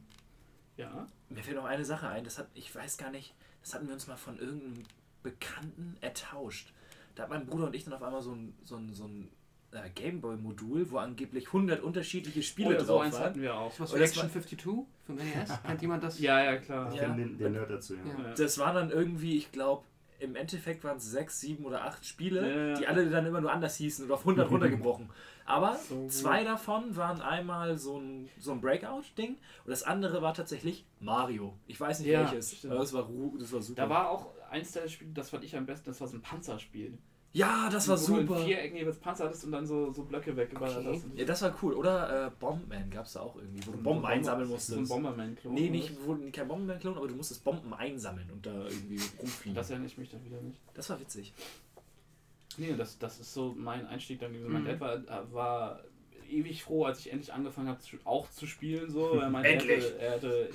ja, 0.77 1.07
mir 1.29 1.43
fällt 1.43 1.57
noch 1.57 1.65
eine 1.65 1.83
Sache 1.83 2.07
ein, 2.07 2.23
das 2.23 2.37
hat, 2.37 2.47
ich 2.53 2.73
weiß 2.73 2.97
gar 2.97 3.09
nicht, 3.09 3.33
das 3.61 3.73
hatten 3.73 3.87
wir 3.87 3.93
uns 3.93 4.05
mal 4.05 4.17
von 4.17 4.37
irgendeinem 4.37 4.83
Bekannten 5.23 5.97
ertauscht. 6.01 6.73
Da 7.15 7.23
hat 7.23 7.29
mein 7.29 7.47
Bruder 7.47 7.67
und 7.67 7.75
ich 7.75 7.85
dann 7.85 7.93
auf 7.93 8.03
einmal 8.03 8.21
so 8.21 8.33
ein, 8.33 8.53
so 8.63 8.75
ein, 8.75 8.93
so 8.93 9.05
ein 9.05 9.29
äh, 9.71 9.89
Gameboy-Modul, 9.89 10.91
wo 10.91 10.97
angeblich 10.97 11.47
100 11.47 11.81
unterschiedliche 11.81 12.43
Spiele 12.43 12.69
oh, 12.69 12.71
ja, 12.73 12.79
so 12.81 12.85
drauf 12.85 13.01
eins 13.01 13.15
waren. 13.15 13.23
hatten 13.23 13.41
wir 13.41 13.55
auch. 13.55 13.69
Das 13.69 13.79
war 13.79 13.87
so 13.87 13.93
Und 13.95 14.01
das 14.01 14.09
Action 14.11 14.29
52 14.29 14.61
für 15.05 15.13
NES. 15.13 15.63
Kennt 15.63 15.81
jemand 15.81 16.03
das? 16.03 16.19
Ja, 16.19 16.43
ja, 16.43 16.57
klar. 16.57 16.93
Ja. 16.93 17.09
den, 17.09 17.37
den 17.37 17.53
Nerd 17.53 17.71
dazu, 17.71 17.95
ja. 17.95 18.01
Ja. 18.05 18.33
Das 18.33 18.57
waren 18.59 18.75
dann 18.75 18.91
irgendwie, 18.91 19.37
ich 19.37 19.51
glaube, 19.51 19.83
im 20.19 20.35
Endeffekt 20.35 20.83
waren 20.83 20.97
es 20.97 21.05
sechs, 21.11 21.39
sieben 21.39 21.65
oder 21.65 21.83
acht 21.83 22.05
Spiele, 22.05 22.41
Ja, 22.49 22.67
ja. 22.69 22.73
die 22.75 22.87
alle 22.87 23.09
dann 23.09 23.25
immer 23.25 23.41
nur 23.41 23.51
anders 23.51 23.75
hießen 23.75 24.05
und 24.05 24.11
auf 24.11 24.21
100 24.21 24.49
runtergebrochen. 24.51 25.09
Aber 25.45 25.77
So 25.77 26.07
zwei 26.07 26.43
davon 26.43 26.95
waren 26.95 27.21
einmal 27.21 27.77
so 27.77 27.99
ein, 27.99 28.29
so 28.39 28.51
ein 28.51 28.61
Breakout-Ding 28.61 29.31
und 29.35 29.69
das 29.69 29.83
andere 29.83 30.21
war 30.21 30.33
tatsächlich 30.33 30.85
Mario. 30.99 31.53
Ich 31.67 31.79
weiß 31.79 31.99
nicht 31.99 32.07
Ja, 32.09 32.21
welches, 32.31 32.57
stimmt. 32.57 32.71
aber 32.73 32.81
das 32.81 32.93
war, 32.93 33.07
das 33.39 33.53
war 33.53 33.61
super. 33.61 33.81
Da 33.83 33.89
war 33.89 34.09
auch 34.09 34.31
eins 34.49 34.71
der 34.71 34.87
Spiele, 34.87 35.11
das 35.13 35.29
fand 35.29 35.43
ich 35.43 35.55
am 35.55 35.65
besten, 35.65 35.85
das 35.89 36.01
war 36.01 36.07
so 36.07 36.17
ein 36.17 36.21
Panzerspiel. 36.21 36.97
Ja, 37.35 37.69
das 37.69 37.87
war 37.89 37.99
Wo 38.01 38.05
du 38.13 38.17
in 38.21 38.27
super. 38.27 38.39
Vierecken 38.45 38.77
jeweils 38.77 38.97
Panzer 38.97 39.25
hattest 39.25 39.43
und 39.43 39.51
dann 39.51 39.65
so, 39.67 39.91
so 39.91 40.03
Blöcke 40.05 40.35
weggeballert 40.37 40.77
Okay. 40.85 40.95
hast. 40.95 41.03
Und 41.03 41.17
Ja, 41.17 41.25
das 41.25 41.41
war 41.41 41.53
cool. 41.61 41.73
Oder 41.73 42.27
äh, 42.27 42.31
Bombman 42.39 42.89
gab 42.89 43.05
es 43.05 43.13
da 43.13 43.19
auch 43.21 43.35
irgendwie, 43.35 43.67
wo 43.67 43.71
du 43.73 43.77
Bomben 43.83 44.05
einsammeln 44.05 44.47
So 44.47 44.53
ein 44.53 44.55
musstest. 44.55 44.89
Bomberman-Klon. 44.89 45.53
Nee, 45.53 45.69
nicht, 45.69 45.91
wo, 46.05 46.17
kein 46.31 46.47
Bombenman-Klon, 46.47 46.95
aber 46.95 47.07
du 47.09 47.15
musstest 47.15 47.43
Bomben 47.43 47.73
einsammeln 47.73 48.31
und 48.31 48.45
da 48.45 48.53
irgendwie 48.67 49.01
rumfliegen. 49.19 49.53
Das 49.53 49.67
Das, 49.67 49.71
erinnere 49.71 49.87
ich 49.87 49.97
mich 49.97 50.09
dann 50.09 50.23
wieder 50.23 50.41
nicht. 50.41 50.59
war 50.89 50.99
witzig. 51.01 51.33
Nee, 52.57 52.73
das, 52.77 52.97
das 52.99 53.19
ist 53.19 53.33
so 53.33 53.53
mein 53.57 53.85
Einstieg 53.85 54.19
dann 54.21 54.31
gewesen. 54.31 54.47
Mhm. 54.47 54.53
Mein 54.53 54.65
Dad 54.65 54.79
war, 54.79 55.33
war 55.33 55.83
ewig 56.29 56.63
froh, 56.63 56.85
als 56.85 56.99
ich 56.99 57.11
endlich 57.11 57.33
angefangen 57.33 57.67
habe, 57.67 57.79
auch 58.05 58.29
zu 58.31 58.47
spielen. 58.47 58.89
So. 58.89 59.15
Er 59.15 59.29
meinte, 59.29 59.49
Endlich! 59.49 59.83
Er 59.83 59.89
hatte, 59.89 59.99
er 59.99 60.11
hatte 60.13 60.49
äh, 60.49 60.53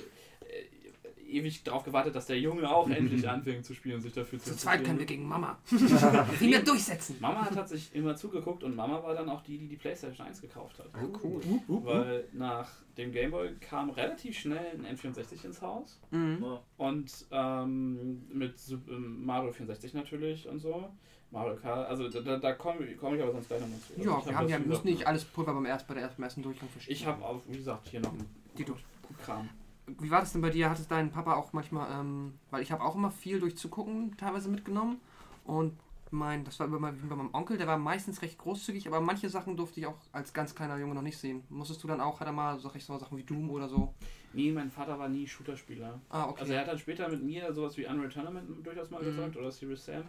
ewig 1.31 1.63
darauf 1.63 1.83
gewartet, 1.83 2.15
dass 2.15 2.25
der 2.27 2.39
Junge 2.39 2.69
auch 2.69 2.89
endlich 2.89 3.27
anfängt 3.29 3.65
zu 3.65 3.73
spielen 3.73 3.95
und 3.95 4.01
sich 4.01 4.13
dafür 4.13 4.39
zu 4.39 4.51
Zu 4.51 4.57
zweit 4.57 4.83
können 4.83 4.99
wir 4.99 5.05
gegen 5.05 5.27
Mama. 5.27 5.57
Wie 5.69 6.49
wir 6.49 6.63
durchsetzen. 6.63 7.17
Mama 7.19 7.41
hat 7.45 7.53
tatsächlich 7.55 7.95
immer 7.95 8.15
zugeguckt 8.15 8.63
und 8.63 8.75
Mama 8.75 9.01
war 9.03 9.13
dann 9.13 9.29
auch 9.29 9.41
die, 9.41 9.57
die 9.57 9.67
die 9.67 9.77
Playstation 9.77 10.27
1 10.27 10.41
gekauft 10.41 10.79
hat. 10.79 10.89
Oh, 10.95 11.17
cool. 11.23 11.41
Weil 11.67 12.27
nach 12.33 12.69
dem 12.97 13.11
Gameboy 13.11 13.55
kam 13.59 13.89
relativ 13.91 14.37
schnell 14.37 14.79
ein 14.85 14.97
N64 14.97 15.45
ins 15.45 15.61
Haus. 15.61 15.99
Mhm. 16.11 16.45
Und 16.77 17.25
ähm, 17.31 18.23
mit 18.31 18.57
Sup- 18.59 18.87
ähm, 18.89 19.25
Mario 19.25 19.51
64 19.51 19.93
natürlich 19.93 20.47
und 20.47 20.59
so. 20.59 20.89
Mario 21.33 21.55
Kart, 21.55 21.87
also 21.89 22.09
da, 22.09 22.19
da, 22.19 22.37
da 22.37 22.51
komme 22.53 22.85
komm 22.99 23.15
ich 23.15 23.21
aber 23.21 23.31
sonst 23.31 23.47
gleich 23.47 23.61
nochmal 23.61 23.79
zu. 23.79 23.93
Also 23.97 24.09
Ja, 24.09 24.19
ich 24.19 24.25
wir 24.25 24.31
hab 24.33 24.37
haben 24.39 24.43
das 24.47 24.51
ja, 24.51 24.57
wie 24.57 24.59
müssen 24.67 24.67
gesagt- 24.67 24.85
nicht 24.85 25.07
alles 25.07 25.23
Pulver 25.23 25.53
beim 25.53 25.65
erst, 25.65 25.87
bei 25.87 25.93
der 25.93 26.03
ersten, 26.03 26.17
beim 26.17 26.23
ersten 26.25 26.43
Durchgang 26.43 26.67
verstehen. 26.67 26.93
Ich 26.93 27.05
habe 27.05 27.23
auch, 27.23 27.39
wie 27.47 27.55
gesagt, 27.57 27.87
hier 27.87 28.01
noch 28.01 28.11
ein 28.11 28.25
Dito. 28.57 28.75
Kram. 29.23 29.47
Wie 29.87 30.11
war 30.11 30.21
das 30.21 30.31
denn 30.33 30.41
bei 30.41 30.49
dir? 30.49 30.69
Hat 30.69 30.79
es 30.79 30.87
dein 30.87 31.11
Papa 31.11 31.35
auch 31.35 31.53
manchmal, 31.53 31.89
ähm, 31.91 32.33
weil 32.49 32.61
ich 32.61 32.71
habe 32.71 32.83
auch 32.83 32.95
immer 32.95 33.11
viel 33.11 33.39
durch 33.39 33.57
Zugucken 33.57 34.15
teilweise 34.17 34.49
mitgenommen 34.49 35.01
und 35.43 35.73
mein, 36.11 36.43
das 36.43 36.59
war 36.59 36.67
immer 36.67 36.79
mal 36.79 36.93
wie 37.01 37.07
bei 37.07 37.15
meinem 37.15 37.33
Onkel, 37.33 37.57
der 37.57 37.67
war 37.67 37.77
meistens 37.77 38.21
recht 38.21 38.37
großzügig, 38.37 38.85
aber 38.87 38.99
manche 38.99 39.29
Sachen 39.29 39.55
durfte 39.55 39.79
ich 39.79 39.85
auch 39.85 39.95
als 40.11 40.33
ganz 40.33 40.53
kleiner 40.53 40.77
Junge 40.77 40.93
noch 40.93 41.01
nicht 41.01 41.17
sehen. 41.17 41.43
Musstest 41.49 41.81
du 41.83 41.87
dann 41.87 42.01
auch, 42.01 42.19
hat 42.19 42.27
er 42.27 42.33
mal, 42.33 42.59
sag 42.59 42.75
ich 42.75 42.83
so 42.83 42.97
Sachen 42.97 43.17
wie 43.17 43.23
Doom 43.23 43.49
oder 43.49 43.69
so? 43.69 43.93
Nee, 44.33 44.51
mein 44.51 44.69
Vater 44.71 44.99
war 44.99 45.07
nie 45.07 45.25
Shooter-Spieler. 45.25 45.99
Ah, 46.09 46.27
okay. 46.27 46.41
Also 46.41 46.53
er 46.53 46.61
hat 46.61 46.67
dann 46.67 46.79
später 46.79 47.07
mit 47.09 47.23
mir 47.23 47.53
sowas 47.53 47.77
wie 47.77 47.85
Unreal 47.85 48.09
Tournament 48.09 48.49
durchaus 48.65 48.89
mal 48.89 49.01
Mhm. 49.01 49.15
gezeigt 49.15 49.37
oder 49.37 49.51
Serious 49.51 49.85
Sam. 49.85 50.03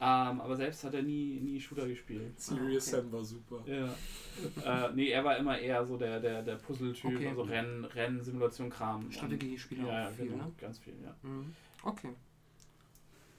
Ähm, 0.00 0.40
aber 0.40 0.54
selbst 0.54 0.84
hat 0.84 0.94
er 0.94 1.02
nie, 1.02 1.40
nie 1.40 1.60
Shooter 1.60 1.88
gespielt. 1.88 2.38
Serious 2.40 2.86
okay. 2.88 3.00
Sam 3.02 3.12
war 3.12 3.24
super. 3.24 3.64
Ja. 3.66 4.86
äh, 4.86 4.92
nee, 4.94 5.08
er 5.08 5.24
war 5.24 5.36
immer 5.36 5.58
eher 5.58 5.84
so 5.84 5.96
der, 5.96 6.20
der, 6.20 6.42
der 6.42 6.54
Puzzle-Typ, 6.54 7.16
Okay. 7.16 7.28
also 7.28 7.42
Rennen, 7.42 7.84
Rennen, 7.84 8.22
Simulation, 8.22 8.70
Kram. 8.70 9.10
Strategiespiele 9.10 9.88
Ja, 9.88 10.06
auch 10.06 10.12
viel, 10.12 10.28
genau, 10.28 10.44
ne? 10.44 10.52
ganz 10.60 10.78
viel, 10.78 10.94
ja. 11.02 11.14
Mhm. 11.22 11.52
Okay. 11.82 12.10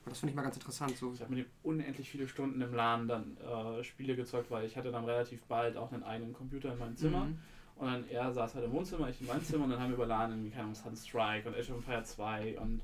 Das 0.06 0.20
finde 0.20 0.32
ich 0.32 0.36
mal 0.36 0.42
ganz 0.42 0.56
interessant. 0.56 0.98
So. 0.98 1.14
Ich 1.14 1.22
habe 1.22 1.34
mir 1.34 1.46
unendlich 1.64 2.10
viele 2.10 2.28
Stunden 2.28 2.60
im 2.62 2.74
LAN 2.74 3.08
dann 3.08 3.38
äh, 3.38 3.84
Spiele 3.84 4.16
gezeugt, 4.16 4.50
weil 4.52 4.66
ich 4.66 4.76
hatte 4.76 4.92
dann 4.92 5.06
relativ 5.06 5.42
bald 5.44 5.78
auch 5.78 5.92
einen 5.94 6.04
eigenen 6.04 6.34
Computer 6.34 6.74
in 6.74 6.80
meinem 6.80 6.98
Zimmer. 6.98 7.26
Mhm. 7.26 7.38
Und 7.80 7.88
dann 7.88 8.10
er 8.10 8.32
saß 8.32 8.56
halt 8.56 8.66
im 8.66 8.72
Wohnzimmer, 8.74 9.10
ich 9.10 9.22
in 9.22 9.28
meinem 9.28 9.44
Zimmer 9.44 9.64
und 9.64 9.72
dann 9.72 9.80
haben 9.80 9.90
wir 9.90 9.96
über 9.96 10.06
LAN 10.06 10.32
irgendwie, 10.32 10.50
keine 10.50 10.64
Ahnung, 10.64 10.76
Sunstrike 10.76 11.48
und 11.48 11.56
Age 11.56 11.70
of 11.72 11.78
Empire 11.78 12.04
2 12.04 12.60
und 12.60 12.82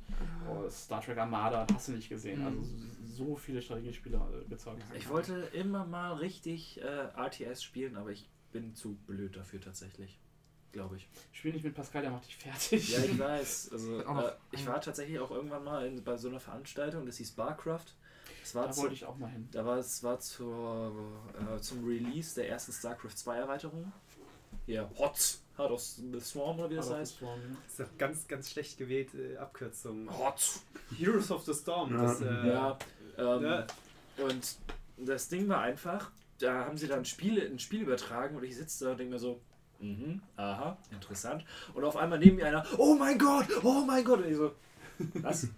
oh, 0.50 0.70
Star 0.70 1.02
Trek 1.02 1.18
Armada, 1.18 1.68
hast 1.74 1.90
du 1.90 1.92
nicht 1.92 2.08
gesehen. 2.08 2.40
Mhm. 2.40 2.48
Also 2.48 2.62
so 2.64 2.96
so 3.16 3.36
viele 3.36 3.62
Strategiespiele 3.62 4.18
äh, 4.18 4.50
gezeugt. 4.50 4.84
Ich 4.98 5.10
wollte 5.10 5.34
immer 5.54 5.86
mal 5.86 6.14
richtig 6.14 6.82
äh, 6.82 7.08
RTS 7.16 7.64
spielen, 7.64 7.96
aber 7.96 8.12
ich 8.12 8.30
bin 8.52 8.76
zu 8.76 8.96
blöd 9.08 9.36
dafür 9.36 9.62
tatsächlich. 9.62 10.20
Glaube 10.72 10.98
ich. 10.98 11.08
Spiel 11.32 11.54
nicht 11.54 11.64
mit 11.64 11.74
Pascal, 11.74 12.02
der 12.02 12.12
macht 12.12 12.28
dich 12.28 12.36
fertig. 12.36 12.92
Ja, 12.92 13.04
ich 13.04 13.18
weiß. 13.18 13.72
Also, 13.72 14.00
äh, 14.02 14.32
ich 14.52 14.68
war 14.68 14.82
tatsächlich 14.82 15.20
auch 15.20 15.32
irgendwann 15.32 15.64
mal 15.64 15.86
in, 15.86 16.04
bei 16.04 16.18
so 16.18 16.28
einer 16.28 16.42
Veranstaltung, 16.42 17.06
das 17.06 17.18
hieß 17.18 17.32
Barcraft. 17.32 17.86
Das 18.42 18.54
war 18.56 18.68
da 18.68 18.72
zu, 18.74 18.82
wollte 18.82 18.94
ich 18.94 19.06
auch 19.06 19.18
mal 19.18 19.30
hin. 19.30 19.48
da 19.52 19.66
war 19.66 19.78
es 19.78 20.04
war 20.04 20.20
zur, 20.20 20.94
äh, 21.40 21.60
zum 21.62 21.86
Release 21.86 22.36
der 22.36 22.50
ersten 22.50 22.74
StarCraft 22.74 23.16
2 23.16 23.38
Erweiterung. 23.38 23.92
Ja, 24.68 24.90
HOTS. 24.98 25.42
Heart 25.58 25.72
of 25.72 25.82
the 25.82 26.20
Swarm 26.20 26.60
oder 26.60 26.70
wie 26.70 26.76
das 26.76 26.88
Aber 26.90 26.98
heißt. 27.00 27.14
das 27.16 27.22
war- 27.22 27.38
Das 27.64 27.72
ist 27.72 27.80
doch 27.80 27.98
ganz, 27.98 28.28
ganz 28.28 28.52
schlecht 28.52 28.78
gewählte 28.78 29.40
Abkürzung. 29.40 30.10
HOTS. 30.18 30.64
Heroes 30.98 31.32
of 31.32 31.44
the 31.46 31.54
Storm. 31.54 31.94
Ja. 31.96 32.02
Das, 32.04 32.22
äh, 32.22 32.26
Ja. 32.48 32.78
Ähm, 33.18 33.44
Ja. 33.44 33.68
Und 34.18 34.58
das 34.98 35.30
Ding 35.30 35.48
war 35.48 35.62
einfach, 35.62 36.12
da 36.40 36.66
haben 36.66 36.78
sie 36.78 36.88
dann 36.88 37.06
Spiele, 37.06 37.46
ein 37.46 37.60
Spiel 37.60 37.84
übertragen 37.84 38.36
und 38.36 38.44
ich 38.44 38.56
sitze 38.58 38.86
da 38.86 38.92
und 38.92 38.98
denke 39.00 39.14
mir 39.14 39.20
so, 39.20 39.40
mhm, 39.80 40.22
aha, 40.36 40.78
interessant. 40.92 41.46
Und 41.74 41.84
auf 41.86 41.96
einmal 41.96 42.20
neben 42.20 42.36
mir 42.38 42.48
einer, 42.48 42.66
oh 42.78 42.96
mein 42.96 43.18
Gott, 43.18 43.48
oh 43.64 43.84
mein 43.88 44.04
Gott. 44.04 44.20
Und 44.20 44.28
ich 44.30 44.36
so, 44.36 44.52
was? 45.22 45.48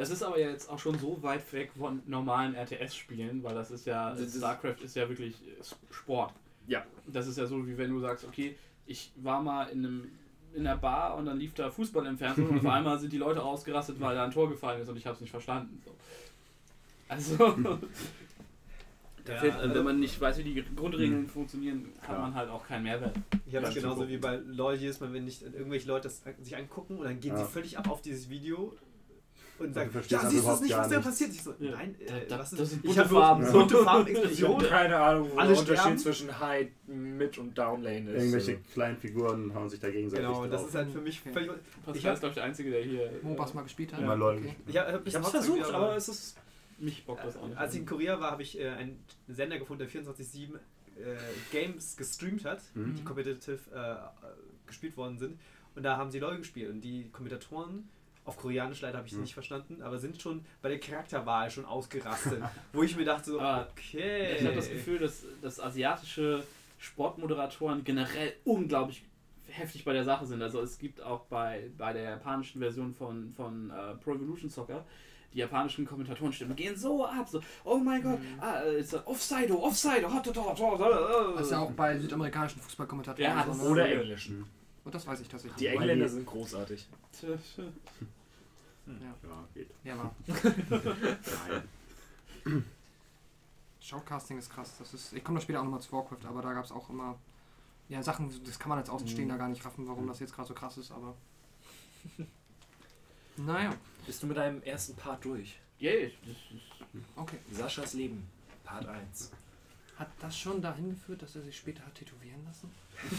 Es 0.00 0.10
ist 0.10 0.22
aber 0.22 0.38
jetzt 0.38 0.70
auch 0.70 0.78
schon 0.78 0.96
so 1.00 1.20
weit 1.24 1.52
weg 1.52 1.72
von 1.76 2.02
normalen 2.06 2.54
RTS-Spielen, 2.54 3.42
weil 3.42 3.54
das 3.56 3.72
ist 3.72 3.84
ja, 3.84 4.10
Das 4.12 4.20
ist- 4.20 4.36
StarCraft 4.36 4.76
ist 4.84 4.94
ja 4.94 5.08
wirklich 5.08 5.34
äh, 5.46 5.56
Sport. 5.90 6.32
Ja. 6.68 6.84
Das 7.06 7.26
ist 7.26 7.36
ja 7.38 7.46
so, 7.46 7.66
wie 7.66 7.76
wenn 7.76 7.90
du 7.90 7.98
sagst, 8.00 8.24
okay, 8.24 8.54
ich 8.86 9.10
war 9.16 9.42
mal 9.42 9.64
in 9.70 9.84
einem 9.84 10.08
in 10.54 10.64
der 10.64 10.76
Bar 10.76 11.16
und 11.16 11.26
dann 11.26 11.38
lief 11.38 11.52
da 11.54 11.70
Fußball 11.70 12.06
im 12.06 12.16
Fernsehen 12.16 12.48
und 12.48 12.58
auf 12.58 12.66
einmal 12.72 12.98
sind 12.98 13.12
die 13.12 13.18
Leute 13.18 13.42
ausgerastet, 13.42 14.00
weil 14.00 14.14
da 14.14 14.24
ein 14.24 14.30
Tor 14.30 14.48
gefallen 14.48 14.80
ist 14.80 14.88
und 14.88 14.96
ich 14.96 15.06
habe 15.06 15.14
es 15.14 15.20
nicht 15.20 15.30
verstanden. 15.30 15.80
So. 15.84 15.94
Also, 17.08 17.36
Ja, 19.28 19.36
fehlt, 19.36 19.54
also, 19.56 19.74
wenn 19.74 19.84
man 19.84 20.00
nicht 20.00 20.18
weiß, 20.18 20.38
wie 20.38 20.42
die 20.42 20.64
Grundregeln 20.74 21.26
funktionieren, 21.28 21.92
hat 22.00 22.12
Ja. 22.16 22.18
man 22.22 22.34
halt 22.34 22.48
auch 22.48 22.66
keinen 22.66 22.84
Mehrwert. 22.84 23.14
Ich 23.46 23.54
habe 23.54 23.66
das 23.66 23.74
genauso 23.74 24.08
wie 24.08 24.16
bei 24.16 24.36
LOL 24.36 24.74
jedes 24.76 25.00
Mal, 25.00 25.12
wenn 25.12 25.26
nicht 25.26 25.42
irgendwelche 25.42 25.86
Leute 25.86 26.04
das 26.04 26.22
sich 26.40 26.56
angucken 26.56 26.96
und 26.96 27.04
dann 27.04 27.20
gehen 27.20 27.32
Ja. 27.36 27.44
sie 27.44 27.50
völlig 27.52 27.76
ab 27.76 27.90
auf 27.90 28.00
dieses 28.00 28.30
Video 28.30 28.74
und 29.60 29.72
verstehst 29.74 30.10
ja, 30.22 30.30
siehst 30.30 30.44
du 30.44 30.48
das 30.48 30.60
nicht, 30.60 30.76
was 30.76 30.88
da 30.88 31.00
passiert? 31.00 31.30
Ich 31.30 31.42
so, 31.42 31.54
Ja. 31.58 31.70
nein, 31.72 31.94
Da- 32.06 32.16
äh, 32.16 32.26
da- 32.26 32.38
was 32.38 32.50
das 32.50 32.60
ist, 32.60 32.70
sind 32.70 32.78
ich 32.84 32.94
bunte 32.94 33.00
habe 33.04 33.12
nur 33.14 33.22
Farben. 33.22 33.52
bunte 33.52 33.76
Farben, 33.84 34.08
Ich 34.08 34.16
habe 34.18 34.28
Explosion. 34.28 34.62
keine 34.70 34.96
Ahnung, 34.98 35.30
wo 35.32 35.36
der 35.36 35.48
Unterschied 35.48 35.78
sterben. 35.78 35.98
zwischen 35.98 36.40
High, 36.40 36.68
Mid 36.86 37.38
und 37.38 37.58
Downlane 37.58 38.10
ist. 38.10 38.20
Irgendwelche 38.22 38.50
Also, 38.52 38.62
kleinen 38.72 38.96
Figuren 38.98 39.54
hauen 39.54 39.68
sich 39.68 39.80
da 39.80 39.90
gegenseitig 39.90 40.26
Genau, 40.26 40.42
und 40.42 40.50
das 40.50 40.60
drauf. 40.60 40.68
ist 40.70 40.74
halt 40.76 40.90
für 40.90 41.00
mich 41.00 41.20
Okay. 41.20 41.32
völlig... 41.32 41.48
Pascal 41.50 41.96
Ich 41.96 42.06
hab- 42.06 42.14
ist, 42.14 42.20
glaube 42.20 42.30
ich, 42.30 42.34
der 42.34 42.44
Einzige, 42.44 42.70
der 42.70 42.82
hier. 42.82 43.10
MOBAs 43.22 43.54
mal 43.54 43.62
gespielt 43.62 43.92
hat. 43.92 44.00
Immer 44.00 44.16
LOL. 44.16 44.36
Okay. 44.38 44.54
Ich 44.66 44.76
habe 44.78 45.02
es 45.04 45.28
versucht, 45.28 45.70
aber 45.72 45.96
es 45.96 46.08
ist. 46.08 46.36
Mich 46.80 47.04
bockt 47.04 47.24
das 47.24 47.36
auch 47.36 47.46
nicht. 47.48 47.58
Als 47.58 47.74
ich 47.74 47.80
in 47.80 47.86
Korea 47.86 48.20
war, 48.20 48.30
habe 48.30 48.42
ich 48.42 48.58
äh, 48.60 48.68
einen 48.68 49.00
Sender 49.26 49.58
gefunden, 49.58 49.80
der 49.80 49.88
24-7 49.88 50.54
äh, 50.96 51.16
Games 51.50 51.96
gestreamt 51.96 52.44
hat, 52.44 52.62
Mhm. 52.74 52.94
die 52.94 53.02
competitive 53.04 53.58
äh, 53.74 53.78
äh, 53.78 53.96
gespielt 54.66 54.96
worden 54.96 55.18
sind. 55.18 55.40
Und 55.74 55.82
da 55.82 55.96
haben 55.96 56.10
sie 56.12 56.18
LOL 56.20 56.38
gespielt. 56.38 56.70
Und 56.70 56.80
die 56.80 57.08
Kommentatoren, 57.10 57.88
auf 58.28 58.36
Koreanisch 58.36 58.80
leider 58.82 58.98
habe 58.98 59.06
ich 59.06 59.12
sie 59.12 59.16
Mhm. 59.18 59.22
nicht 59.24 59.34
verstanden, 59.34 59.82
aber 59.82 59.98
sind 59.98 60.20
schon 60.20 60.44
bei 60.62 60.68
der 60.68 60.78
Charakterwahl 60.78 61.50
schon 61.50 61.64
ausgerastet. 61.64 62.42
wo 62.72 62.82
ich 62.82 62.96
mir 62.96 63.04
dachte, 63.04 63.30
so, 63.32 63.40
Ah, 63.40 63.66
okay. 63.72 64.36
Ich 64.38 64.44
habe 64.44 64.54
das 64.56 64.68
Gefühl, 64.68 64.98
dass, 64.98 65.24
dass 65.42 65.58
asiatische 65.60 66.44
Sportmoderatoren 66.78 67.84
generell 67.84 68.34
unglaublich 68.44 69.04
heftig 69.48 69.84
bei 69.84 69.92
der 69.92 70.04
Sache 70.04 70.26
sind. 70.26 70.42
Also 70.42 70.60
es 70.60 70.78
gibt 70.78 71.00
auch 71.02 71.24
bei, 71.24 71.70
bei 71.78 71.92
der 71.92 72.02
japanischen 72.02 72.60
Version 72.60 72.94
von, 72.94 73.32
von 73.34 73.70
äh, 73.70 73.94
Pro 73.96 74.14
Evolution 74.14 74.50
Soccer, 74.50 74.84
die 75.32 75.38
japanischen 75.38 75.86
Kommentatoren 75.86 76.32
gehen 76.56 76.76
so 76.76 77.04
ab, 77.06 77.28
so, 77.28 77.40
oh 77.64 77.78
mein 77.78 78.02
Gott, 78.02 78.18
Mhm. 78.20 78.40
ah, 78.40 78.60
ist 78.60 78.94
Offside, 79.06 79.52
Offside, 79.58 80.04
hot, 80.12 80.26
hot, 80.26 80.36
hot, 80.36 80.58
hot, 80.60 80.78
hot. 80.80 81.34
Das 81.36 81.46
ist 81.46 81.52
ja 81.52 81.60
auch 81.60 81.70
bei 81.72 81.98
südamerikanischen 81.98 82.60
Fußballkommentatoren. 82.60 83.24
Ja, 83.36 83.42
so, 83.44 83.50
das 83.52 83.62
ne? 83.62 83.68
Oder 83.70 83.88
Englischen. 83.90 84.44
Und 84.84 84.94
das 84.94 85.06
weiß 85.06 85.20
ich 85.20 85.28
tatsächlich. 85.28 85.58
Die 85.58 85.66
Engländer 85.66 86.04
die- 86.06 86.10
sind 86.10 86.26
großartig. 86.26 86.86
Ja, 89.00 89.28
Ja, 89.28 89.48
geht. 89.54 89.70
ja 89.84 89.98
war. 89.98 90.14
Nein. 92.44 92.64
Shoutcasting 93.80 94.38
ist 94.38 94.50
krass. 94.50 94.72
Das 94.78 94.92
ist, 94.94 95.12
ich 95.12 95.22
komme 95.24 95.38
da 95.38 95.42
später 95.42 95.60
auch 95.60 95.64
nochmal 95.64 95.80
zu 95.80 95.92
Warcraft, 95.92 96.26
aber 96.28 96.42
da 96.42 96.52
gab 96.52 96.64
es 96.64 96.72
auch 96.72 96.88
immer 96.90 97.16
ja, 97.88 98.02
Sachen, 98.02 98.30
das 98.44 98.58
kann 98.58 98.68
man 98.68 98.78
als 98.78 98.90
Außenstehender 98.90 99.38
gar 99.38 99.48
nicht 99.48 99.64
raffen, 99.64 99.88
warum 99.88 100.06
das 100.06 100.20
jetzt 100.20 100.34
gerade 100.34 100.46
so 100.48 100.54
krass 100.54 100.76
ist, 100.76 100.90
aber. 100.90 101.14
naja, 103.36 103.74
Bist 104.04 104.22
du 104.22 104.26
mit 104.26 104.36
deinem 104.36 104.62
ersten 104.62 104.94
Part 104.96 105.24
durch? 105.24 105.58
Yeah, 105.80 106.10
das 106.22 106.30
ist- 106.36 107.06
okay. 107.16 107.38
Saschas 107.50 107.94
Leben, 107.94 108.28
Part 108.64 108.86
1. 108.86 109.30
Hat 109.96 110.08
das 110.20 110.38
schon 110.38 110.60
dahin 110.60 110.90
geführt, 110.90 111.22
dass 111.22 111.34
er 111.34 111.42
sich 111.42 111.56
später 111.56 111.84
hat 111.84 111.94
tätowieren 111.94 112.44
lassen? 112.44 112.70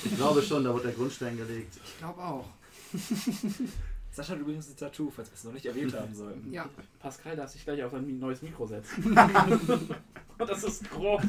Ich 0.05 0.15
glaube 0.15 0.41
schon, 0.41 0.63
da 0.63 0.73
wurde 0.73 0.83
der 0.87 0.93
Grundstein 0.93 1.35
gelegt. 1.35 1.77
Ich 1.83 1.97
glaube 1.97 2.21
auch. 2.23 2.45
Sascha 4.11 4.33
hat 4.33 4.39
übrigens 4.39 4.69
ein 4.69 4.75
Tattoo, 4.75 5.09
falls 5.11 5.29
wir 5.29 5.35
es 5.35 5.43
noch 5.43 5.53
nicht 5.53 5.65
erwähnt 5.65 5.93
haben 5.93 6.13
sollten. 6.15 6.51
Ja. 6.51 6.67
Pascal 6.99 7.35
darf 7.35 7.49
sich 7.51 7.63
gleich 7.63 7.83
auf 7.83 7.93
ein 7.93 8.19
neues 8.19 8.41
Mikro 8.41 8.65
setzen. 8.67 9.15
Das 10.37 10.63
ist 10.63 10.89
groß, 10.89 11.21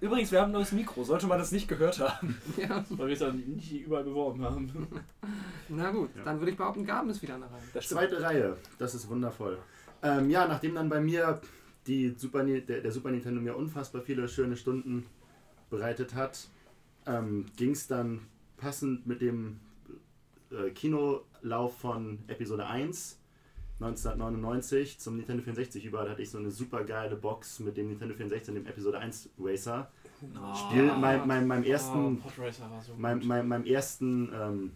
Übrigens, 0.00 0.30
wir 0.30 0.40
haben 0.40 0.50
ein 0.50 0.52
neues 0.52 0.70
Mikro, 0.70 1.02
sollte 1.02 1.26
man 1.26 1.40
das 1.40 1.50
nicht 1.50 1.66
gehört 1.66 1.98
haben. 1.98 2.36
ja. 2.56 2.84
weil 2.90 3.08
wir 3.08 3.12
es 3.14 3.18
dann 3.18 3.36
nicht 3.38 3.72
überall 3.72 4.04
beworben 4.04 4.44
haben. 4.44 4.86
Na 5.68 5.90
gut, 5.90 6.10
Ja. 6.16 6.22
dann 6.22 6.38
würde 6.38 6.52
ich 6.52 6.56
behaupten, 6.56 6.86
Gaben 6.86 7.10
ist 7.10 7.22
wieder 7.22 7.34
eine 7.34 7.46
Reihe. 7.46 7.60
Das 7.74 7.84
stimmt. 7.86 8.02
Zweite 8.02 8.22
Reihe, 8.22 8.56
das 8.78 8.94
ist 8.94 9.08
wundervoll. 9.08 9.58
Ähm, 10.00 10.30
ja, 10.30 10.46
nachdem 10.46 10.76
dann 10.76 10.88
bei 10.88 11.00
mir 11.00 11.40
die 11.88 12.14
Super, 12.16 12.44
der, 12.44 12.60
der 12.82 12.92
Super 12.92 13.10
Nintendo 13.10 13.40
mir 13.40 13.56
unfassbar 13.56 14.02
viele 14.02 14.28
schöne 14.28 14.56
Stunden 14.56 15.04
bereitet 15.68 16.14
hat, 16.14 16.46
ähm, 17.06 17.46
ging 17.56 17.72
es 17.72 17.88
dann 17.88 18.20
passend 18.58 19.08
mit 19.08 19.20
dem 19.20 19.58
äh, 20.52 20.70
Kinolauf 21.42 21.76
von 21.78 22.18
Episode 22.28 22.66
1 22.66 23.18
1999 23.80 25.00
zum 25.00 25.16
Nintendo 25.16 25.42
64 25.42 25.84
über. 25.84 26.04
Da 26.04 26.10
hatte 26.12 26.22
ich 26.22 26.30
so 26.30 26.38
eine 26.38 26.52
super 26.52 26.84
geile 26.84 27.16
Box 27.16 27.58
mit 27.58 27.76
dem 27.76 27.88
Nintendo 27.88 28.14
64 28.14 28.50
und 28.50 28.62
dem 28.62 28.66
Episode 28.66 28.98
1 29.00 29.30
Racer. 29.40 29.90
Spiel, 30.54 30.84
mein, 31.00 31.26
mein, 31.26 31.48
meinem 31.48 31.64
ersten 31.64 32.16
Oh, 32.16 32.28
Podracer 32.28 32.70
war 32.70 32.80
so 32.80 32.94
meinem, 32.94 33.18
gut. 33.18 33.28
meinem, 33.28 33.48
meinem 33.48 33.64
ersten 33.66 34.30
ähm, 34.32 34.72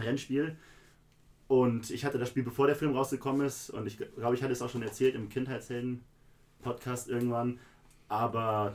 Rennspiel. 0.00 0.56
Und 1.48 1.90
ich 1.90 2.06
hatte 2.06 2.16
das 2.18 2.30
Spiel, 2.30 2.44
bevor 2.44 2.66
der 2.66 2.76
Film 2.76 2.94
rausgekommen 2.96 3.46
ist. 3.46 3.68
Und 3.68 3.86
ich 3.86 3.98
glaube, 3.98 4.34
ich 4.34 4.42
hatte 4.42 4.54
es 4.54 4.62
auch 4.62 4.70
schon 4.70 4.82
erzählt 4.82 5.14
im 5.14 5.28
Kindheitshelden-Podcast 5.28 7.10
irgendwann. 7.10 7.58
Aber 8.08 8.74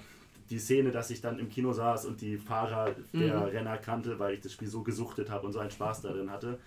die 0.52 0.60
Szene, 0.60 0.92
dass 0.92 1.10
ich 1.10 1.22
dann 1.22 1.40
im 1.40 1.50
Kino 1.50 1.74
saß 1.74 2.06
und 2.06 2.22
die 2.22 2.38
Fahrer 2.38 2.94
der 3.14 3.38
Mhm. 3.38 3.44
Renner 3.46 3.78
kannte, 3.80 4.20
weil 4.20 4.36
ich 4.36 4.42
das 4.42 4.54
Spiel 4.54 4.68
so 4.68 4.84
gesuchtet 4.84 5.32
habe 5.32 5.48
und 5.48 5.54
so 5.54 5.60
einen 5.60 5.72
Spaß 5.72 6.04
darin 6.04 6.30
hatte, 6.30 6.60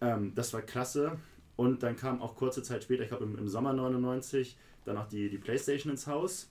ähm, 0.00 0.32
das 0.34 0.52
war 0.52 0.62
klasse. 0.62 1.18
Und 1.56 1.82
dann 1.82 1.96
kam 1.96 2.22
auch 2.22 2.36
kurze 2.36 2.62
Zeit 2.62 2.84
später, 2.84 3.02
ich 3.02 3.08
glaube 3.08 3.24
im, 3.24 3.36
im 3.36 3.48
Sommer 3.48 3.72
99, 3.72 4.56
dann 4.84 4.96
auch 4.96 5.08
die, 5.08 5.28
die 5.28 5.38
Playstation 5.38 5.90
ins 5.90 6.06
Haus. 6.06 6.48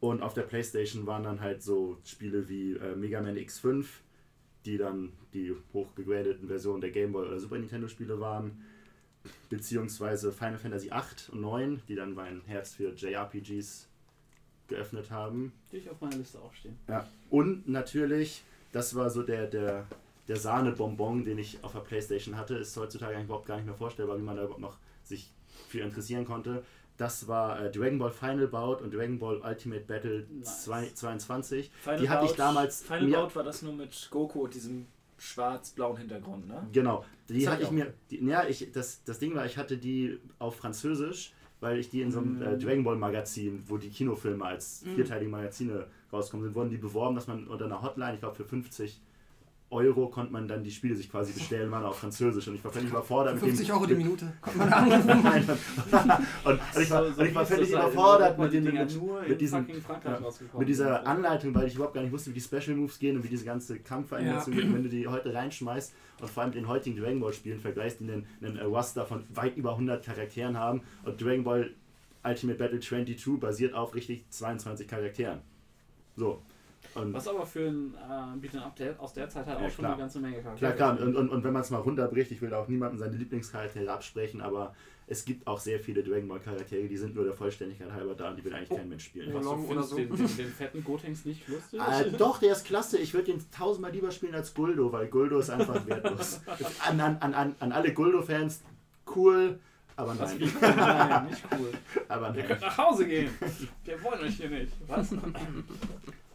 Und 0.00 0.22
auf 0.22 0.34
der 0.34 0.42
Playstation 0.42 1.06
waren 1.06 1.22
dann 1.22 1.40
halt 1.40 1.62
so 1.62 1.98
Spiele 2.04 2.48
wie 2.48 2.72
äh, 2.72 2.94
Mega 2.96 3.20
Man 3.20 3.36
X5, 3.36 3.86
die 4.64 4.76
dann 4.76 5.12
die 5.32 5.54
hochgegradeten 5.72 6.48
Versionen 6.48 6.80
der 6.80 6.90
Game 6.90 7.12
Boy 7.12 7.26
oder 7.26 7.38
Super 7.38 7.58
Nintendo 7.58 7.88
Spiele 7.88 8.20
waren. 8.20 8.62
beziehungsweise 9.48 10.32
Final 10.32 10.58
Fantasy 10.58 10.90
8 10.90 11.30
und 11.30 11.40
9, 11.40 11.82
die 11.88 11.94
dann 11.94 12.14
mein 12.14 12.42
Herz 12.46 12.74
für 12.74 12.92
JRPGs 12.92 13.88
geöffnet 14.68 15.10
haben. 15.10 15.52
Die 15.72 15.78
ich 15.78 15.90
auf 15.90 16.00
meiner 16.00 16.16
Liste 16.16 16.38
auch 16.40 16.52
stehen. 16.54 16.76
Ja. 16.88 17.08
Und 17.30 17.68
natürlich, 17.68 18.42
das 18.72 18.94
war 18.94 19.10
so 19.10 19.22
der, 19.22 19.46
der, 19.46 19.86
der 20.28 20.36
Sahnebonbon, 20.36 21.24
den 21.24 21.38
ich 21.38 21.62
auf 21.62 21.72
der 21.72 21.80
Playstation 21.80 22.36
hatte, 22.36 22.54
ist 22.56 22.76
heutzutage 22.76 23.14
eigentlich 23.14 23.26
überhaupt 23.26 23.46
gar 23.46 23.56
nicht 23.56 23.66
mehr 23.66 23.74
vorstellbar, 23.74 24.18
wie 24.18 24.22
man 24.22 24.36
da 24.36 24.42
überhaupt 24.42 24.60
noch 24.60 24.76
sich 25.04 25.30
für 25.68 25.80
interessieren 25.80 26.24
konnte. 26.24 26.62
Das 26.96 27.28
war 27.28 27.60
äh, 27.62 27.70
Dragon 27.70 27.98
Ball 27.98 28.10
Final 28.10 28.48
Bout 28.48 28.76
und 28.82 28.92
Dragon 28.94 29.18
Ball 29.18 29.40
Ultimate 29.44 29.82
Battle 29.84 30.26
Nice. 30.30 30.64
2, 30.64 30.86
22. 30.94 31.70
Final 31.82 31.98
Die 31.98 32.08
hatte 32.08 32.24
ich 32.26 32.32
damals 32.32 32.82
Final 32.82 33.10
Bout 33.26 33.34
war 33.36 33.44
das 33.44 33.62
nur 33.62 33.74
mit 33.74 34.08
Goku 34.10 34.44
und 34.44 34.54
diesem 34.54 34.86
schwarz-blauen 35.18 35.96
Hintergrund, 35.98 36.46
ne? 36.48 36.66
Genau, 36.72 37.04
die 37.28 37.42
Das 37.44 37.52
hatte 37.52 37.62
ich 37.62 37.68
ich 37.68 37.74
mir. 37.74 37.92
Die, 38.10 38.24
ja, 38.26 38.46
ich, 38.46 38.70
das, 38.72 39.02
das 39.04 39.18
Ding 39.18 39.34
war, 39.34 39.46
ich 39.46 39.56
hatte 39.56 39.76
die 39.78 40.18
auf 40.38 40.56
Französisch, 40.56 41.32
weil 41.60 41.78
ich 41.78 41.88
die 41.90 42.02
in 42.02 42.10
so 42.12 42.18
einem 42.20 42.40
äh, 42.42 42.52
Mhm. 42.56 42.60
Dragon 42.60 42.84
Ball 42.84 42.96
Magazin, 42.96 43.62
wo 43.66 43.76
die 43.78 43.90
Kinofilme 43.90 44.44
als 44.44 44.82
Mhm. 44.84 44.94
vierteilige 44.94 45.30
Magazine 45.30 45.86
rauskommen 46.12 46.44
sind, 46.44 46.54
wurden 46.54 46.70
die 46.70 46.76
beworben, 46.78 47.14
dass 47.14 47.26
man 47.26 47.46
unter 47.46 47.64
einer 47.66 47.82
Hotline, 47.82 48.14
ich 48.14 48.20
glaube 48.20 48.36
für 48.36 48.44
50 48.44 49.00
Euro 49.70 50.06
konnte 50.08 50.32
man 50.32 50.46
dann 50.46 50.62
die 50.62 50.70
Spiele 50.70 50.94
sich 50.94 51.10
quasi 51.10 51.32
bestellen, 51.32 51.72
waren 51.72 51.84
auf 51.84 51.98
Französisch 51.98 52.46
und 52.46 52.54
ich 52.54 52.64
war 52.64 52.70
völlig 52.70 52.88
überfordert 52.88 53.34
mit 53.34 53.42
50 53.42 53.66
dem, 53.66 53.74
Euro 53.74 53.86
die 53.86 53.94
Minute. 53.96 54.32
Und, 56.44 56.44
und, 56.44 56.60
ich 56.82 56.90
war, 56.90 57.04
So- 57.04 57.12
so 57.12 57.20
und 57.20 57.26
ich 57.28 57.34
war 57.34 57.46
völlig 57.46 57.70
überfordert 57.70 58.38
mit, 58.38 58.52
den, 58.52 58.64
mit, 58.64 58.74
mit 58.74 59.42
ja, 59.42 60.14
rausgekommen. 60.14 60.58
mit 60.60 60.68
dieser 60.68 61.06
Anleitung, 61.06 61.54
weil 61.54 61.66
ich 61.66 61.74
überhaupt 61.74 61.94
gar 61.94 62.02
nicht 62.02 62.12
wusste, 62.12 62.30
wie 62.30 62.34
die 62.34 62.40
Special 62.40 62.76
Moves 62.76 62.98
gehen 62.98 63.16
und 63.16 63.24
wie 63.24 63.28
diese 63.28 63.44
ganze 63.44 63.78
Kampfanimation 63.80 64.54
Ja. 64.56 64.62
geht. 64.62 64.74
Wenn 64.74 64.82
du 64.84 64.88
die 64.88 65.06
heute 65.08 65.34
reinschmeißt 65.34 65.92
und 66.20 66.30
vor 66.30 66.42
allem 66.42 66.50
mit 66.50 66.58
den 66.60 66.68
heutigen 66.68 66.96
Dragon 67.00 67.20
Ball 67.20 67.32
Spielen 67.32 67.60
vergleichst, 67.60 68.00
die 68.00 68.04
einen, 68.10 68.26
einen 68.42 68.58
Roster 68.60 69.04
von 69.04 69.24
weit 69.34 69.56
über 69.56 69.70
100 69.72 70.04
Charakteren 70.04 70.56
haben 70.56 70.82
und 71.04 71.20
Dragon 71.20 71.44
Ball 71.44 71.70
Ultimate 72.24 72.58
Battle 72.58 72.80
22 72.80 73.40
basiert 73.40 73.74
auf 73.74 73.94
richtig 73.94 74.24
22 74.30 74.86
Charakteren. 74.88 75.40
So. 76.16 76.42
Und 76.96 77.12
Was 77.12 77.28
aber 77.28 77.44
für 77.46 77.68
ein 77.68 77.94
äh, 77.94 78.46
Beat'em 78.46 78.60
Up 78.62 78.74
der, 78.76 78.98
aus 79.00 79.12
der 79.12 79.28
Zeit 79.28 79.46
halt 79.46 79.60
Ja, 79.60 79.66
auch 79.66 79.70
schon 79.70 79.82
klar. 79.82 79.92
eine 79.92 80.00
ganze 80.02 80.18
Menge 80.20 80.42
Charaktere 80.42 80.74
Klar, 80.74 80.94
klar, 80.96 81.06
und, 81.06 81.14
und, 81.16 81.28
und 81.28 81.44
wenn 81.44 81.52
man 81.52 81.62
es 81.62 81.70
mal 81.70 81.78
runterbricht, 81.78 82.30
ich 82.32 82.40
will 82.40 82.50
da 82.50 82.58
auch 82.58 82.68
niemandem 82.68 82.98
seine 82.98 83.16
Lieblingscharaktere 83.16 83.90
absprechen, 83.92 84.40
aber 84.40 84.74
es 85.08 85.24
gibt 85.24 85.46
auch 85.46 85.60
sehr 85.60 85.78
viele 85.78 86.02
Dragon 86.02 86.26
Ball 86.26 86.40
Charaktere, 86.40 86.88
die 86.88 86.96
sind 86.96 87.14
nur 87.14 87.24
der 87.24 87.32
Vollständigkeit 87.34 87.92
halber 87.92 88.14
da 88.14 88.30
und 88.30 88.36
die 88.38 88.44
will 88.44 88.52
eigentlich 88.54 88.70
Oh. 88.72 88.76
kein 88.76 88.88
Mensch 88.88 89.04
spielen. 89.04 89.32
Was, 89.34 89.44
du 89.44 89.56
findest 89.66 89.92
oder 89.92 90.02
den, 90.02 90.16
so. 90.16 90.24
den, 90.26 90.36
den 90.36 90.52
fetten 90.52 90.82
Gotenks 90.84 91.24
nicht 91.24 91.46
lustig? 91.46 91.80
Äh, 91.80 92.10
doch, 92.12 92.38
der 92.40 92.52
ist 92.52 92.64
klasse. 92.66 92.98
Ich 92.98 93.14
würde 93.14 93.30
den 93.32 93.44
tausendmal 93.52 93.92
lieber 93.92 94.10
spielen 94.10 94.34
als 94.34 94.52
Guldo, 94.52 94.90
weil 94.92 95.06
Guldo 95.06 95.38
ist 95.38 95.50
einfach 95.50 95.86
wertlos. 95.86 96.40
An, 96.88 97.00
an, 97.00 97.18
an, 97.20 97.54
an, 97.60 97.72
alle 97.72 97.92
Guldo-Fans, 97.94 98.62
cool, 99.14 99.60
aber 99.94 100.14
nein. 100.14 100.52
Nein, 100.60 101.26
nicht 101.26 101.42
cool. 101.58 101.72
Aber 102.08 102.26
Ihr 102.28 102.32
nein. 102.34 102.46
könnt 102.48 102.60
nach 102.60 102.76
Hause 102.76 103.06
gehen. 103.06 103.30
Wir 103.84 104.02
wollen 104.02 104.20
euch 104.20 104.36
hier 104.36 104.50
nicht. 104.50 104.72
Was? 104.88 105.08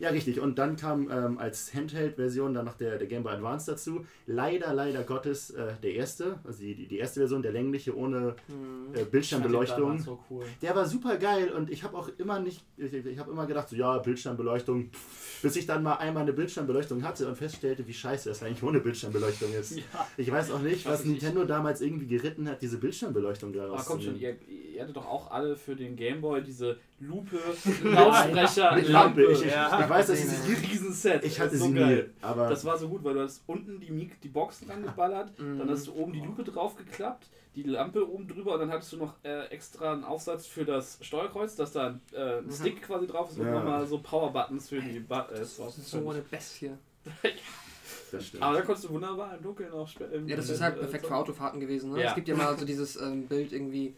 Ja, 0.00 0.08
richtig. 0.08 0.40
Und 0.40 0.58
dann 0.58 0.76
kam 0.76 1.10
ähm, 1.10 1.38
als 1.38 1.74
Handheld-Version 1.74 2.54
dann 2.54 2.64
noch 2.64 2.76
der, 2.78 2.96
der 2.96 3.06
Game 3.06 3.22
Boy 3.22 3.34
Advance 3.34 3.70
dazu. 3.70 4.06
Leider, 4.26 4.72
leider 4.72 5.02
Gottes 5.04 5.50
äh, 5.50 5.74
der 5.82 5.92
erste, 5.92 6.38
also 6.42 6.58
die, 6.60 6.86
die, 6.86 6.96
erste 6.96 7.20
Version, 7.20 7.42
der 7.42 7.52
längliche 7.52 7.94
ohne 7.94 8.34
Hm. 8.46 8.94
äh, 8.94 9.04
Bildschirmbeleuchtung. 9.04 9.98
Den 9.98 10.04
damals 10.04 10.04
So 10.04 10.24
cool. 10.30 10.44
Der 10.62 10.74
war 10.74 10.86
super 10.86 11.16
geil 11.18 11.50
und 11.50 11.70
ich 11.70 11.84
habe 11.84 11.96
auch 11.98 12.08
immer 12.16 12.40
nicht, 12.40 12.64
ich, 12.78 12.92
ich 12.94 13.18
habe 13.18 13.30
immer 13.30 13.46
gedacht, 13.46 13.68
so 13.68 13.76
ja, 13.76 13.98
Bildschirmbeleuchtung, 13.98 14.90
pff, 14.90 15.29
bis 15.42 15.56
ich 15.56 15.66
dann 15.66 15.82
mal 15.82 15.94
einmal 15.96 16.22
eine 16.24 16.32
Bildschirmbeleuchtung 16.32 17.02
hatte 17.02 17.26
und 17.28 17.36
feststellte, 17.36 17.86
wie 17.86 17.92
scheiße 17.94 18.30
es 18.30 18.42
eigentlich 18.42 18.62
ohne 18.62 18.80
Bildschirmbeleuchtung 18.80 19.52
ist. 19.54 19.76
Ja. 19.76 19.82
Ich 20.16 20.30
weiß 20.30 20.50
auch 20.50 20.60
nicht, 20.60 20.84
Was 20.86 21.04
Nintendo 21.04 21.44
damals 21.44 21.80
irgendwie 21.80 22.06
geritten 22.06 22.48
hat, 22.48 22.60
diese 22.62 22.78
Bildschirmbeleuchtung 22.78 23.52
da 23.52 23.64
Aber 23.66 23.78
Ah, 23.78 23.84
komm 23.86 24.00
schon, 24.00 24.18
ihr, 24.18 24.36
ihr 24.74 24.82
hattet 24.82 24.96
doch 24.96 25.06
auch 25.06 25.30
alle 25.30 25.56
für 25.56 25.74
den 25.76 25.96
Gameboy 25.96 26.42
diese 26.42 26.78
Lupe, 27.00 27.36
Lautsprecher, 27.84 28.70
Lampe. 28.76 28.90
Lampe. 28.90 29.32
Ich, 29.32 29.44
ich, 29.44 29.50
Ja. 29.52 29.80
ich 29.82 29.88
weiß, 29.88 30.06
dass 30.06 30.20
gesehen, 30.20 30.40
es 30.42 30.48
ja. 30.62 30.68
Riesenset. 30.68 31.24
ich 31.24 31.30
Das 31.36 31.40
hatte 31.40 31.54
ist 31.54 31.60
so 31.60 31.66
sie 31.68 31.74
geil. 31.74 31.96
nie, 31.96 32.24
aber 32.24 32.48
Das 32.48 32.64
war 32.64 32.78
so 32.78 32.88
gut, 32.88 33.04
weil 33.04 33.14
du 33.14 33.20
hast 33.22 33.42
unten 33.46 33.80
die, 33.80 33.90
Mik 33.90 34.20
die 34.20 34.28
Box 34.28 34.60
dran 34.66 34.82
geballert, 34.82 35.38
Mhm. 35.38 35.58
dann 35.58 35.70
hast 35.70 35.86
du 35.86 35.94
oben 35.94 36.12
die 36.12 36.20
Lupe 36.20 36.44
drauf 36.44 36.76
geklappt, 36.76 37.26
die 37.56 37.64
Lampe 37.64 38.08
oben 38.08 38.28
drüber 38.28 38.54
und 38.54 38.60
dann 38.60 38.70
hattest 38.70 38.92
du 38.92 38.96
noch 38.98 39.14
äh, 39.24 39.46
extra 39.46 39.92
einen 39.92 40.04
Aufsatz 40.04 40.46
für 40.46 40.64
das 40.64 40.98
Steuerkreuz, 41.02 41.56
dass 41.56 41.72
da 41.72 41.88
ein, 41.88 42.00
äh, 42.12 42.38
ein 42.38 42.50
Stick 42.50 42.82
quasi 42.82 43.06
drauf 43.06 43.30
ist 43.30 43.38
und 43.38 43.46
Ja. 43.46 43.52
nochmal 43.54 43.86
so 43.86 43.98
Power-Buttons 43.98 44.68
für 44.68 44.80
die 44.80 45.00
Ba- 45.00 45.28
äh, 45.32 45.38
Das 45.40 45.56
Swaps. 45.56 45.78
ist 45.78 45.90
so 45.90 46.08
eine 46.08 46.20
Bestie. 46.22 46.70
das 48.12 48.26
stimmt. 48.26 48.42
Aber 48.42 48.54
da 48.56 48.62
konntest 48.62 48.88
du 48.88 48.90
wunderbar 48.94 49.36
im 49.36 49.42
Dunkeln 49.42 49.72
auch 49.72 49.88
spielen. 49.88 50.28
Ja, 50.28 50.36
das 50.36 50.48
ist 50.48 50.60
halt 50.60 50.78
perfekt 50.78 51.06
für 51.06 51.14
Autofahrten 51.16 51.60
gewesen. 51.60 51.92
Ne? 51.92 52.02
Ja. 52.02 52.08
Es 52.10 52.14
gibt 52.14 52.28
ja 52.28 52.36
mal 52.36 52.56
so 52.58 52.64
dieses 52.64 53.00
ähm, 53.00 53.26
Bild 53.26 53.52
irgendwie, 53.52 53.94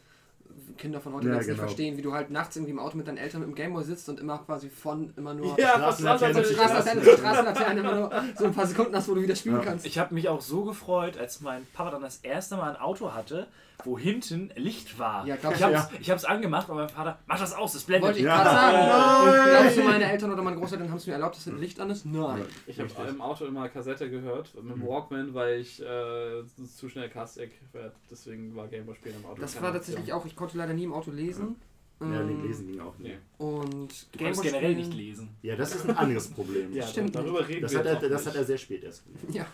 Kinder 0.79 1.01
von 1.01 1.13
heute 1.15 1.27
Ja, 1.27 1.31
werden 1.33 1.41
es 1.43 1.47
nicht 1.47 1.57
genau. 1.57 1.69
verstehen, 1.69 1.97
wie 1.97 2.03
du 2.03 2.13
halt 2.13 2.31
nachts 2.31 2.57
irgendwie 2.57 2.73
im 2.73 2.79
Auto 2.79 2.97
mit 2.97 3.07
deinen 3.09 3.19
Eltern 3.19 3.41
mit 3.41 3.49
dem 3.49 3.55
Gameboy 3.55 3.85
sitzt 3.85 4.09
und 4.09 4.21
immer 4.21 4.39
quasi 4.39 4.69
von 4.71 5.13
immer 5.17 5.35
nur 5.35 5.57
Ja, 5.61 5.71
Straßenlaterne 5.75 6.43
zu 6.43 6.55
Straßenlaterne 6.55 7.81
immer 7.81 7.95
nur 7.95 8.11
so 8.37 8.45
ein 8.47 8.53
paar 8.55 8.67
Sekunden 8.67 8.95
hast, 8.97 9.09
wo 9.09 9.15
du 9.15 9.23
wieder 9.23 9.37
spielen 9.37 9.57
Ja. 9.57 9.63
kannst. 9.63 9.87
Ich 9.87 9.99
habe 9.99 10.15
mich 10.15 10.29
auch 10.29 10.41
so 10.41 10.65
gefreut, 10.65 11.17
als 11.17 11.41
mein 11.41 11.67
Papa 11.73 11.91
dann 11.91 12.03
das 12.03 12.19
erste 12.19 12.57
Mal 12.57 12.71
ein 12.75 12.81
Auto 12.81 13.13
hatte, 13.13 13.47
wo 13.85 13.99
hinten 13.99 14.51
Licht 14.57 14.99
war. 14.99 15.27
Ja, 15.27 15.37
glaub 15.37 15.55
ich 15.55 15.63
habe 15.63 15.73
ja. 15.75 15.91
ich 16.01 16.11
hab's 16.11 16.25
angemacht 16.25 16.69
und 16.69 16.77
mein 16.77 16.89
Vater, 16.89 17.19
mach 17.27 17.39
das 17.39 17.53
aus, 17.55 17.73
das 17.73 17.85
blendet. 17.85 18.07
Wollte 18.09 18.19
ich 18.21 18.25
Ja. 18.25 18.37
gerade 18.43 18.51
sagen. 18.51 19.37
Nein. 19.37 19.49
Glaubst 19.61 19.77
du, 19.79 19.83
meine 19.85 20.11
Eltern 20.13 20.33
oder 20.33 20.43
meine 20.43 20.57
Großeltern 20.57 20.89
haben 20.91 20.97
es 20.97 21.07
mir 21.07 21.13
erlaubt, 21.15 21.37
dass 21.37 21.45
das 21.45 21.55
Licht 21.55 21.79
an 21.81 21.91
ist? 21.91 22.07
Nein. 22.07 22.45
Ich 22.67 22.79
habe 22.81 22.91
im 23.09 23.21
Auto 23.21 23.45
immer 23.47 23.69
Kassette 23.69 24.09
gehört 24.11 24.55
mit 24.63 24.75
dem 24.77 24.87
Walkman, 24.87 25.35
weil 25.35 25.61
ich 25.61 25.81
äh, 25.83 26.43
zu 26.77 26.89
schnell 26.89 27.09
Kastek 27.09 27.53
werde. 27.73 27.93
Deswegen 28.11 28.55
war 28.57 28.69
Gameboy 28.69 28.95
spielen 28.95 29.17
im 29.23 29.27
Auto. 29.29 29.41
Das 29.41 29.61
war 29.61 29.73
tatsächlich 29.73 30.13
auch, 30.13 30.25
ich 30.27 30.37
konnte 30.37 30.57
leider 30.59 30.75
nie 30.75 30.85
im 30.85 30.93
Auto 30.93 31.11
lesen. 31.11 31.57
ja, 32.01 32.07
Ähm, 32.21 32.43
lesen 32.47 32.67
ging 32.67 32.81
auch 32.81 32.99
nicht. 32.99 33.13
Nee. 33.13 33.19
Und 33.45 33.93
Du 34.13 34.19
konntest 34.19 34.43
generell 34.43 34.75
nicht 34.75 34.93
lesen. 34.95 35.29
Ja, 35.43 35.55
das 35.57 35.75
ist 35.75 35.89
ein 35.89 35.97
anderes 35.97 36.29
Problem. 36.29 36.73
Ja, 36.75 36.87
Stimmt 36.87 37.15
darüber 37.15 37.47
reden 37.47 37.63
Das 37.63 37.73
wir 37.73 37.79
hat, 37.81 37.87
er, 37.87 37.95
das 38.09 38.11
nicht. 38.25 38.27
hat 38.27 38.35
er 38.37 38.45
sehr 38.45 38.59
spät 38.59 38.83
erst. 38.85 39.05
Ja, 39.31 39.47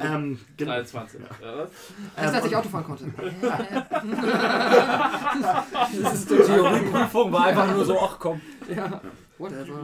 Ähm, 0.00 0.38
gen- 0.56 0.68
23. 0.68 1.20
Ja. 1.40 1.66
als 2.16 2.44
ich 2.44 2.50
und- 2.50 2.54
Auto 2.56 2.68
fahren 2.68 2.84
konnte. 2.84 3.04
Das 6.02 6.14
ist 6.14 6.30
die 6.30 6.36
Theorieprüfung 6.36 7.32
war 7.32 7.44
einfach 7.46 7.74
nur 7.74 7.84
so, 7.84 7.98
ach 8.00 8.18
komm. 8.18 8.40
Ja, 8.74 9.00
whatever. 9.38 9.78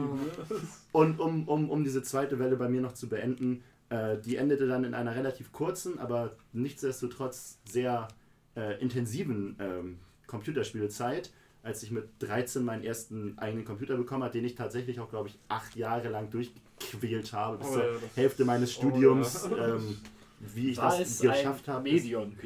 Und 0.91 1.19
um, 1.19 1.47
um, 1.47 1.69
um 1.69 1.83
diese 1.83 2.01
zweite 2.03 2.39
Welle 2.39 2.55
bei 2.55 2.69
mir 2.69 2.81
noch 2.81 2.93
zu 2.93 3.07
beenden, 3.09 3.63
äh, 3.89 4.17
die 4.17 4.35
endete 4.37 4.67
dann 4.67 4.83
in 4.83 4.93
einer 4.93 5.15
relativ 5.15 5.51
kurzen, 5.51 5.99
aber 5.99 6.35
nichtsdestotrotz 6.53 7.59
sehr 7.69 8.07
äh, 8.55 8.79
intensiven 8.81 9.55
ähm, 9.59 9.99
Computerspielezeit, 10.27 11.31
als 11.63 11.83
ich 11.83 11.91
mit 11.91 12.07
13 12.19 12.63
meinen 12.63 12.83
ersten 12.83 13.37
eigenen 13.37 13.65
Computer 13.65 13.97
bekommen 13.97 14.23
habe, 14.23 14.31
den 14.33 14.45
ich 14.45 14.55
tatsächlich 14.55 14.99
auch, 14.99 15.09
glaube 15.09 15.29
ich, 15.29 15.37
acht 15.49 15.75
Jahre 15.75 16.09
lang 16.09 16.29
durchgequält 16.79 17.33
habe, 17.33 17.57
bis 17.57 17.67
Oh 17.67 17.73
zur 17.73 17.83
ja, 17.83 17.89
Hälfte 18.15 18.45
meines 18.45 18.73
Studiums. 18.73 19.47
Ähm, 19.59 19.97
wie 20.55 20.69
ich 20.69 20.77
War 20.77 20.97
das 20.97 21.09
es 21.09 21.19
geschafft 21.19 21.67
habe. 21.67 21.89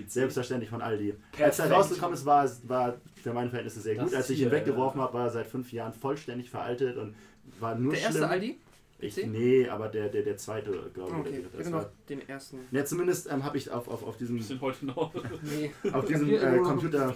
Selbstverständlich 0.07 0.68
von 0.68 0.81
Aldi. 0.81 1.11
Als 1.14 1.57
Perfekt. 1.57 1.60
er 1.60 1.72
rausgekommen 1.73 2.15
ist, 2.15 2.26
war, 2.26 2.43
es- 2.43 2.68
war 2.68 2.95
für 3.22 3.34
meine 3.34 3.49
Verhältnisse 3.51 3.81
sehr 3.81 3.93
Das 3.93 4.05
gut. 4.05 4.15
Als 4.15 4.30
ich 4.31 4.41
ihn 4.41 4.49
weggeworfen 4.49 4.99
habe, 4.99 5.14
war 5.14 5.26
er 5.26 5.30
seit 5.30 5.45
fünf 5.45 5.72
Jahren 5.72 5.93
vollständig 5.93 6.49
veraltet 6.49 6.97
und 6.97 7.14
war 7.60 7.76
nur 7.76 7.91
Der 7.93 8.01
erste 8.01 8.18
schlimm. 8.18 8.30
Aldi? 8.31 8.57
Ich, 8.97 9.18
nee, 9.27 9.68
aber 9.69 9.89
der, 9.89 10.10
der, 10.10 10.23
der 10.23 10.38
zweite, 10.38 10.89
glaube 10.91 11.11
ich. 11.11 11.18
Okay, 11.35 11.45
das 11.55 11.65
genau, 11.68 11.77
war, 11.77 11.91
den 12.10 12.27
ersten. 12.27 12.61
ja, 12.72 12.84
zumindest 12.84 13.30
ähm, 13.31 13.43
habe 13.43 13.57
ich 13.60 13.69
auf, 13.69 13.88
auf, 13.88 14.01
auf 14.03 14.18
diesem, 14.18 14.38
Wir 14.38 14.43
sind 14.43 14.61
heute 14.61 14.88
noch. 14.88 15.14
Nee. 15.43 15.72
auf 15.91 16.05
diesem 16.05 16.30
äh, 16.34 16.57
Computer 16.64 17.14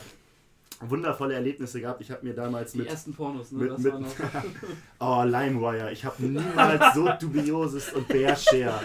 wundervolle 0.82 1.34
Erlebnisse 1.36 1.82
gehabt. 1.82 2.02
Ich 2.02 2.12
habe 2.12 2.26
mir 2.26 2.34
damals 2.34 2.72
Die 2.74 2.80
mit, 2.80 2.88
ersten 2.90 3.14
Pornos, 3.14 3.52
ne? 3.52 3.64
mit- 3.64 3.72
das 3.72 3.80
mit- 3.80 3.94
war 3.94 4.00
noch. 4.00 4.10
oh, 5.00 5.24
LimeWire, 5.24 5.92
ich 5.92 6.06
habe 6.06 6.22
niemals 6.24 6.94
so 6.94 7.10
dubioses 7.20 7.94
und 7.94 8.08
Bearshare. 8.08 8.82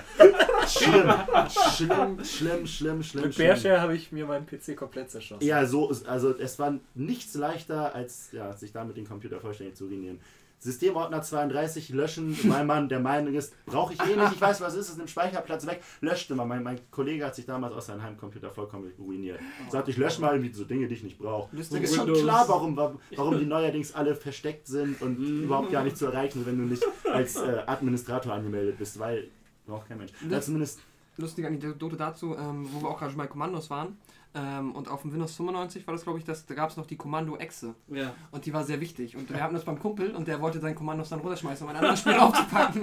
Schlimm, 0.66 1.12
schlimm, 1.50 2.24
schlimm, 2.24 2.66
schlimm, 2.66 3.02
schlimm. 3.02 3.24
Mit. 3.24 3.36
Bearshare 3.36 3.80
habe 3.80 3.94
ich 3.94 4.12
mir 4.12 4.26
meinen 4.26 4.46
PC 4.46 4.76
komplett 4.76 5.10
zerschossen. 5.10 5.46
Ja, 5.46 5.66
so, 5.66 5.92
also 6.06 6.36
es 6.36 6.58
war 6.58 6.74
nichts 6.94 7.34
leichter, 7.34 7.94
als 7.94 8.30
ja, 8.32 8.52
sich 8.54 8.72
damit 8.72 8.96
den 8.96 9.06
Computer 9.06 9.40
vollständig 9.40 9.76
zu 9.76 9.84
ruinieren. 9.86 10.20
Systemordner 10.62 11.22
32 11.22 11.88
löschen, 11.90 12.38
weil 12.50 12.64
man 12.64 12.88
der 12.88 13.00
Meinung 13.00 13.34
ist, 13.34 13.52
brauche 13.66 13.94
ich 13.94 14.00
eh 14.00 14.16
nicht, 14.16 14.32
ich 14.34 14.40
weiß, 14.40 14.60
was 14.60 14.74
es 14.74 14.80
ist, 14.86 14.90
es 14.90 14.96
nimmt 14.96 15.10
Speicherplatz 15.10 15.66
weg, 15.66 15.82
löschte 16.00 16.34
man. 16.36 16.46
Mein, 16.46 16.62
mein 16.62 16.78
Kollege 16.90 17.26
hat 17.26 17.34
sich 17.34 17.46
damals 17.46 17.74
aus 17.74 17.86
seinem 17.86 18.02
Heimcomputer 18.02 18.50
vollkommen 18.50 18.92
ruiniert. 18.98 19.40
Sagte, 19.70 19.90
ich 19.90 19.96
lösche 19.96 20.20
mal 20.20 20.34
irgendwie 20.34 20.52
so 20.54 20.64
Dinge, 20.64 20.86
die 20.86 20.94
ich 20.94 21.02
nicht 21.02 21.18
brauche. 21.18 21.54
Ist 21.56 21.72
ist 21.72 21.96
schon 21.96 22.12
klar, 22.12 22.48
warum, 22.48 22.76
warum 22.76 23.38
die 23.38 23.44
neuerdings 23.46 23.92
alle 23.94 24.14
versteckt 24.14 24.66
sind 24.68 25.02
und 25.02 25.18
Mhm. 25.18 25.44
überhaupt 25.44 25.70
gar 25.72 25.82
nicht 25.84 25.96
zu 25.96 26.06
erreichen, 26.06 26.46
wenn 26.46 26.58
du 26.58 26.64
nicht 26.64 26.84
als 27.12 27.36
äh, 27.36 27.62
Administrator 27.66 28.32
angemeldet 28.32 28.78
bist, 28.78 28.98
weil 28.98 29.28
braucht 29.66 29.88
kein 29.88 29.98
Mensch. 29.98 30.12
Ja, 30.22 30.28
Das- 30.30 30.46
zumindest 30.46 30.80
lustige 31.16 31.46
Anekdote 31.48 31.96
dazu, 31.96 32.36
ähm, 32.36 32.66
wo 32.72 32.82
wir 32.82 32.88
auch 32.88 32.98
gerade 32.98 33.10
schon 33.10 33.18
bei 33.18 33.26
Kommandos 33.26 33.68
waren. 33.70 33.96
Ähm, 34.34 34.72
und 34.72 34.88
auf 34.88 35.02
dem 35.02 35.12
Windows 35.12 35.34
95 35.34 35.86
war 35.86 35.92
das, 35.92 36.04
glaube 36.04 36.18
ich, 36.18 36.24
das, 36.24 36.46
da 36.46 36.54
gab 36.54 36.70
es 36.70 36.76
noch 36.76 36.86
die 36.86 36.96
Kommando-Exe. 36.96 37.74
Ja. 37.88 38.14
Und 38.30 38.46
die 38.46 38.52
war 38.54 38.64
sehr 38.64 38.80
wichtig. 38.80 39.16
Und 39.16 39.28
wir 39.28 39.42
hatten 39.42 39.54
das 39.54 39.64
beim 39.64 39.78
Kumpel 39.78 40.14
und 40.14 40.26
der 40.26 40.40
wollte 40.40 40.58
seinen 40.58 40.74
Kommandos 40.74 41.10
dann 41.10 41.20
runterschmeißen, 41.20 41.66
um 41.66 41.70
ein 41.70 41.76
anderes 41.76 42.00
Spiel 42.00 42.14
aufzupacken. 42.18 42.82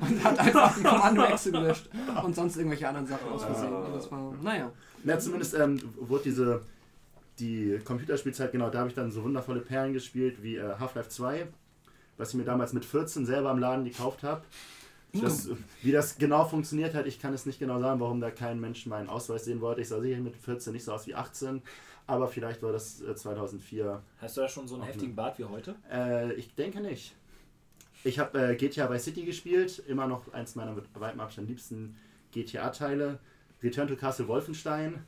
und 0.00 0.24
hat 0.24 0.38
einfach 0.38 0.76
die 0.76 0.82
Kommandowechsel 0.82 1.52
gelöscht 1.52 1.88
und 2.22 2.34
sonst 2.34 2.56
irgendwelche 2.56 2.86
anderen 2.88 3.06
Sachen 3.06 3.28
aus 3.30 3.44
Versehen. 3.44 3.72
Und 3.74 3.94
Das 3.94 4.10
war, 4.10 4.34
naja. 4.42 4.70
Na, 5.04 5.18
zumindest 5.18 5.54
ähm, 5.54 5.80
wurde 5.98 6.24
diese 6.24 6.60
die 7.38 7.78
Computerspielzeit, 7.84 8.52
genau, 8.52 8.70
da 8.70 8.80
habe 8.80 8.88
ich 8.88 8.94
dann 8.94 9.10
so 9.10 9.22
wundervolle 9.22 9.60
Perlen 9.60 9.92
gespielt 9.92 10.42
wie 10.42 10.56
äh, 10.56 10.74
Half-Life 10.78 11.10
2, 11.10 11.46
was 12.16 12.30
ich 12.30 12.34
mir 12.34 12.44
damals 12.44 12.72
mit 12.72 12.84
14 12.84 13.26
selber 13.26 13.50
im 13.50 13.58
Laden 13.58 13.84
gekauft 13.84 14.22
habe. 14.22 14.42
Das, 15.22 15.48
wie 15.82 15.92
das 15.92 16.18
genau 16.18 16.44
funktioniert 16.44 16.94
hat, 16.94 17.06
ich 17.06 17.20
kann 17.20 17.34
es 17.34 17.46
nicht 17.46 17.58
genau 17.58 17.80
sagen, 17.80 18.00
warum 18.00 18.20
da 18.20 18.30
kein 18.30 18.60
Mensch 18.60 18.86
meinen 18.86 19.08
Ausweis 19.08 19.44
sehen 19.44 19.60
wollte. 19.60 19.80
Ich 19.80 19.88
sah 19.88 20.00
sicher 20.00 20.20
mit 20.20 20.36
14 20.36 20.72
nicht 20.72 20.84
so 20.84 20.92
aus 20.92 21.06
wie 21.06 21.14
18, 21.14 21.62
aber 22.06 22.28
vielleicht 22.28 22.62
war 22.62 22.72
das 22.72 23.00
äh, 23.02 23.14
2004. 23.14 24.02
Hast 24.18 24.36
du 24.36 24.40
da 24.40 24.48
schon 24.48 24.68
so 24.68 24.76
einen 24.76 24.84
heftigen 24.84 25.14
Bart 25.14 25.38
wie 25.38 25.44
heute? 25.44 25.74
Äh, 25.90 26.32
ich 26.34 26.54
denke 26.54 26.80
nicht. 26.80 27.14
Ich 28.04 28.18
habe 28.18 28.52
äh, 28.52 28.56
GTA 28.56 28.90
Vice 28.90 29.04
City 29.04 29.24
gespielt, 29.24 29.82
immer 29.88 30.06
noch 30.06 30.32
eins 30.32 30.54
meiner 30.54 30.72
mit 30.72 30.84
weitem 30.94 31.20
Abstand 31.20 31.48
liebsten 31.48 31.96
GTA-Teile. 32.32 33.18
Return 33.62 33.88
to 33.88 33.96
Castle 33.96 34.28
Wolfenstein, 34.28 35.04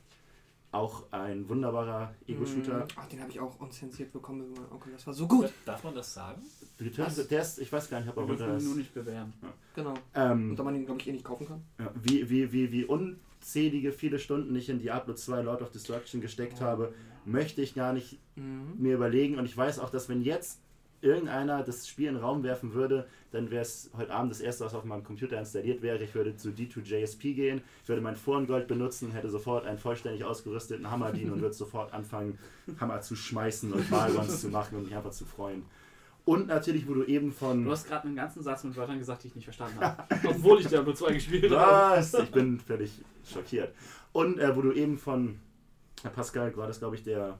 auch 0.71 1.11
ein 1.11 1.47
wunderbarer 1.49 2.13
Ego-Shooter. 2.27 2.79
Mhm. 2.79 2.87
Ach, 2.95 3.05
den 3.07 3.19
habe 3.21 3.31
ich 3.31 3.39
auch 3.39 3.59
unzensiert 3.59 4.11
bekommen 4.13 4.49
mit 4.49 4.59
meinem 4.59 4.71
Onkel. 4.71 4.91
Das 4.93 5.07
war 5.07 5.13
so 5.13 5.27
gut. 5.27 5.51
Darf 5.65 5.83
man 5.83 5.95
das 5.95 6.13
sagen? 6.13 6.41
Return 6.79 7.07
Was? 7.07 7.27
der 7.27 7.41
ist, 7.41 7.59
ich 7.59 7.71
weiß 7.71 7.89
gar 7.89 7.99
nicht, 7.99 8.09
ob 8.09 8.17
er 8.17 8.23
Wir 8.23 8.29
runter 8.29 8.45
ihn 8.57 8.63
nur 8.63 8.71
ist. 8.73 8.77
nicht 8.77 8.93
bewerben. 8.93 9.33
Genau. 9.75 9.93
Ähm, 10.13 10.51
Und 10.51 10.55
da 10.59 10.63
man 10.63 10.75
ihn, 10.75 10.85
glaube 10.85 11.01
ich, 11.01 11.07
eh 11.07 11.11
nicht 11.11 11.25
kaufen 11.25 11.47
kann. 11.47 11.61
Ja, 11.79 11.91
wie, 12.01 12.29
wie, 12.29 12.51
wie, 12.51 12.71
wie 12.71 12.85
unzählige 12.85 13.91
viele 13.91 14.19
Stunden 14.19 14.55
ich 14.55 14.69
in 14.69 14.79
Diablo 14.79 15.13
2 15.15 15.41
Lord 15.41 15.61
of 15.63 15.71
Destruction 15.71 16.21
gesteckt 16.21 16.61
habe, 16.61 16.93
möchte 17.25 17.61
ich 17.61 17.73
gar 17.73 17.93
nicht 17.93 18.19
Mhm. 18.35 18.75
mir 18.77 18.93
überlegen. 18.95 19.37
Und 19.37 19.45
ich 19.45 19.57
weiß 19.57 19.79
auch, 19.79 19.89
dass 19.89 20.07
wenn 20.07 20.21
jetzt 20.21 20.61
irgendeiner 21.01 21.63
das 21.63 21.87
Spiel 21.87 22.07
in 22.07 22.15
den 22.15 22.23
Raum 22.23 22.43
werfen 22.43 22.73
würde, 22.73 23.07
dann 23.31 23.51
wäre 23.51 23.61
es 23.61 23.89
heute 23.95 24.11
Abend 24.11 24.31
das 24.31 24.41
erste, 24.41 24.65
was 24.65 24.73
auf 24.73 24.83
meinem 24.83 25.03
Computer 25.03 25.39
installiert 25.39 25.81
wäre. 25.81 26.03
Ich 26.03 26.15
würde 26.15 26.35
zu 26.35 26.49
D2JSP 26.49 27.35
gehen, 27.35 27.61
ich 27.83 27.89
würde 27.89 28.01
mein 28.01 28.15
Forengold 28.15 28.67
benutzen, 28.67 29.11
hätte 29.11 29.29
sofort 29.29 29.65
einen 29.65 29.77
vollständig 29.77 30.23
ausgerüsteten 30.23 30.89
Hammer 30.89 31.11
dienen 31.11 31.31
und 31.31 31.41
würde 31.41 31.53
sofort 31.53 31.93
anfangen, 31.93 32.37
Hammer 32.79 33.01
zu 33.01 33.15
schmeißen 33.15 33.71
und 33.71 33.89
Balgons 33.89 34.41
zu 34.41 34.49
machen 34.49 34.77
und 34.77 34.85
mich 34.85 34.95
einfach 34.95 35.11
zu 35.11 35.25
freuen. 35.25 35.63
Und 36.25 36.47
natürlich, 36.47 36.87
wo 36.87 36.93
du 36.93 37.03
eben 37.05 37.31
von... 37.31 37.63
Du 37.63 37.71
hast 37.71 37.87
gerade 37.87 38.05
einen 38.05 38.15
ganzen 38.15 38.43
Satz 38.43 38.63
mit 38.63 38.75
Wörtern 38.75 38.99
gesagt, 38.99 39.23
die 39.23 39.29
ich 39.29 39.35
nicht 39.35 39.45
verstanden 39.45 39.79
habe. 39.79 40.03
Obwohl 40.27 40.59
ich 40.59 40.67
Diablo 40.67 40.93
2 40.93 41.13
gespielt 41.13 41.51
habe. 41.51 41.97
Was? 41.97 42.13
Ich 42.13 42.31
bin 42.31 42.59
völlig 42.59 42.91
schockiert. 43.25 43.73
Und 44.11 44.37
äh, 44.37 44.55
wo 44.55 44.61
du 44.61 44.71
eben 44.71 44.99
von 44.99 45.39
Herr 46.03 46.11
Pascal 46.11 46.55
war 46.55 46.67
das, 46.67 46.79
glaube 46.79 46.95
ich, 46.95 47.03
der 47.03 47.39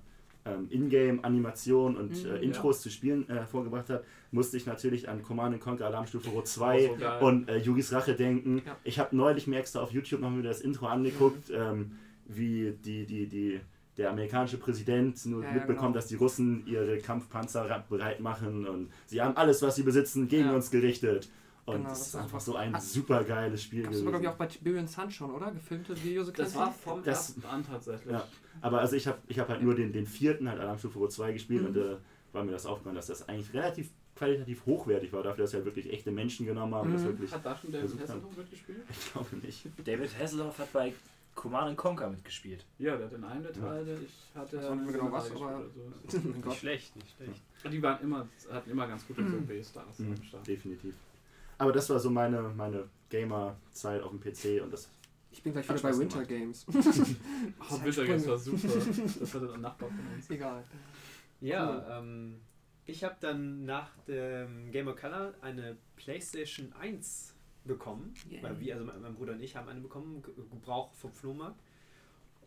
ähm, 0.56 0.68
Ingame-Animation 0.70 1.98
und 1.98 2.24
Mhm, 2.24 2.32
äh, 2.32 2.38
Intros 2.40 2.82
zu 2.82 2.90
Spielen 2.90 3.28
äh, 3.30 3.46
vorgebracht 3.46 3.90
hat, 3.90 4.04
musste 4.32 4.58
ich 4.58 4.66
natürlich 4.66 5.08
an 5.10 5.24
Command 5.24 5.60
Conquer 5.60 5.88
Alarmstufe 5.88 6.30
Rot 6.30 6.48
2 6.48 6.90
Oh, 6.92 6.98
so 7.20 7.26
und 7.26 7.50
äh, 7.50 7.58
Yugis 7.58 7.92
Rache 7.92 8.14
denken. 8.16 8.62
Ja. 8.66 8.76
Ich 8.84 9.00
habe 9.00 9.16
neulich 9.16 9.48
mir 9.48 9.60
extra 9.60 9.80
auf 9.82 9.92
YouTube 9.92 10.22
noch 10.22 10.36
wieder 10.38 10.50
das 10.50 10.62
Intro 10.62 10.88
angeguckt, 10.88 11.50
ähm, 11.54 11.92
wie 12.26 12.74
die, 12.86 13.06
die, 13.06 13.28
die, 13.28 13.60
der 13.98 14.12
amerikanische 14.12 14.58
Präsident 14.58 15.26
nur 15.26 15.42
Ja, 15.44 15.50
ja, 15.50 15.54
mitbekommt, 15.56 15.80
genau. 15.88 15.94
dass 15.94 16.08
die 16.08 16.16
Russen 16.16 16.64
ihre 16.68 17.00
Kampfpanzer 17.00 17.84
bereit 17.90 18.20
machen 18.20 18.68
und 18.68 18.90
sie 19.08 19.22
haben 19.22 19.36
alles, 19.36 19.62
was 19.62 19.76
sie 19.76 19.84
besitzen, 19.84 20.28
gegen 20.28 20.46
Ja. 20.48 20.56
uns 20.56 20.70
gerichtet. 20.72 21.30
Und 21.70 21.78
Genau, 21.78 21.90
das 21.90 22.00
das 22.00 22.08
ist 22.10 22.16
einfach 22.16 22.40
so 22.42 22.56
ein 22.56 22.80
super 22.80 23.24
geiles 23.24 23.64
Spiel 23.64 23.82
es 23.82 23.88
gewesen. 23.90 24.08
glaube 24.08 24.24
ich, 24.24 24.28
auch 24.30 24.36
bei 24.36 24.48
Tiberian 24.48 24.88
Sun 24.88 25.10
schon, 25.12 25.32
oder? 25.32 25.52
Gefilmte 25.52 25.96
Videosequenzen? 26.04 26.44
Das 26.46 26.56
war 26.56 26.72
vom 26.74 27.04
Das- 27.04 27.30
ersten 27.30 27.46
an 27.46 27.66
tatsächlich. 27.66 28.12
Ja. 28.14 28.28
Aber 28.62 28.80
also 28.80 28.96
ich 28.96 29.08
habe 29.08 29.18
ich 29.28 29.40
hab 29.40 29.48
halt 29.50 29.62
nur 29.62 29.76
den, 29.76 29.92
den 29.94 30.06
vierten, 30.06 30.50
halt 30.50 30.60
Alarmstufe 30.60 30.98
Rot 31.00 31.12
2 31.12 31.32
gespielt 31.34 31.62
Mhm. 31.62 31.68
und 31.68 31.78
äh, 31.78 31.96
war 32.34 32.44
mir 32.44 32.52
das 32.52 32.66
aufgefallen, 32.66 32.96
dass 32.96 33.08
das 33.08 33.28
eigentlich 33.30 33.54
relativ 33.54 33.90
qualitativ 34.16 34.66
hochwertig 34.66 35.14
war, 35.14 35.24
dafür, 35.24 35.44
dass 35.46 35.54
wir 35.54 35.58
halt 35.60 35.66
wirklich 35.66 35.92
echte 35.94 36.12
Menschen 36.12 36.46
genommen 36.46 36.76
haben. 36.76 36.92
Das 36.92 37.02
Mhm. 37.04 37.08
wirklich, 37.08 37.32
Hat 37.32 37.46
da 37.46 37.56
schon 37.56 37.72
David 37.72 38.00
Hasselhoff 38.02 38.36
mitgespielt? 38.38 38.80
ich 38.90 39.12
glaube 39.14 39.36
nicht. 39.38 39.66
David 39.86 40.20
Hasselhoff 40.20 40.60
hat 40.60 40.74
bei 40.74 40.94
Command 41.36 41.78
Conquer 41.78 42.10
mitgespielt. 42.10 42.66
Ja, 42.80 42.98
der 42.98 43.06
hat 43.06 43.14
in 43.14 43.24
einem 43.24 43.44
der 43.44 43.54
Teile, 43.54 43.98
ich 44.04 44.36
hatte. 44.38 44.58
Ich 44.58 44.62
weiß 44.64 44.72
nicht 44.72 44.84
mehr 44.84 44.94
genau 44.94 45.12
was, 45.14 45.24
gespielt 45.30 45.42
aber- 45.50 45.58
oder 45.60 45.66
so. 46.10 46.18
Nicht 46.50 46.60
schlecht, 46.60 46.96
nicht 46.98 47.16
schlecht. 47.16 47.42
Und 47.64 47.72
die 47.72 47.82
waren 47.82 48.02
immer, 48.04 48.28
hatten 48.52 48.70
immer 48.72 48.88
ganz 48.88 49.08
gute 49.08 49.22
Mhm. 49.22 49.46
B-Stars 49.48 50.00
Mhm, 50.00 50.16
am 50.18 50.24
Start. 50.24 50.48
definitiv. 50.48 50.96
Aber 51.60 51.72
das 51.72 51.88
war 51.92 52.00
so 52.00 52.10
meine, 52.10 52.42
meine 52.42 52.90
Gamer-Zeit 53.10 54.02
auf 54.02 54.10
dem 54.12 54.20
PC 54.20 54.64
und 54.64 54.72
das 54.74 54.90
Ich 55.32 55.44
bin 55.44 55.54
gleich 55.54 55.70
wieder 55.70 55.80
bei 55.82 55.98
Winter 55.98 56.24
gemacht. 56.26 56.30
Games. 56.30 56.66
Oh, 57.70 57.84
Winter 57.84 58.06
Games 58.06 58.28
war 58.28 58.38
super. 58.38 58.68
Das 59.20 59.34
hatte 59.36 59.54
ein 59.54 59.62
Nachbar 59.62 59.90
von 59.90 60.08
uns. 60.16 60.30
Egal. 60.30 60.64
Ja, 61.42 61.70
Cool. 61.70 61.86
ähm, 62.08 62.42
ich 62.86 63.04
habe 63.04 63.16
dann 63.20 63.66
nach 63.66 63.92
dem 64.08 64.72
Game 64.72 64.88
of 64.88 64.96
Color 65.00 65.34
eine 65.42 65.78
PlayStation 65.96 66.74
1 66.80 67.36
bekommen. 67.66 68.14
Yeah. 68.32 68.42
Weil 68.42 68.60
wir, 68.60 68.74
also 68.74 68.86
mein, 68.86 69.02
mein 69.02 69.14
Bruder 69.14 69.34
und 69.34 69.42
ich 69.42 69.56
haben 69.56 69.68
eine 69.70 69.80
bekommen, 69.82 70.22
ge- 70.24 70.34
Gebrauch 70.50 70.92
vom 70.94 71.12
Flohmarkt. 71.12 71.60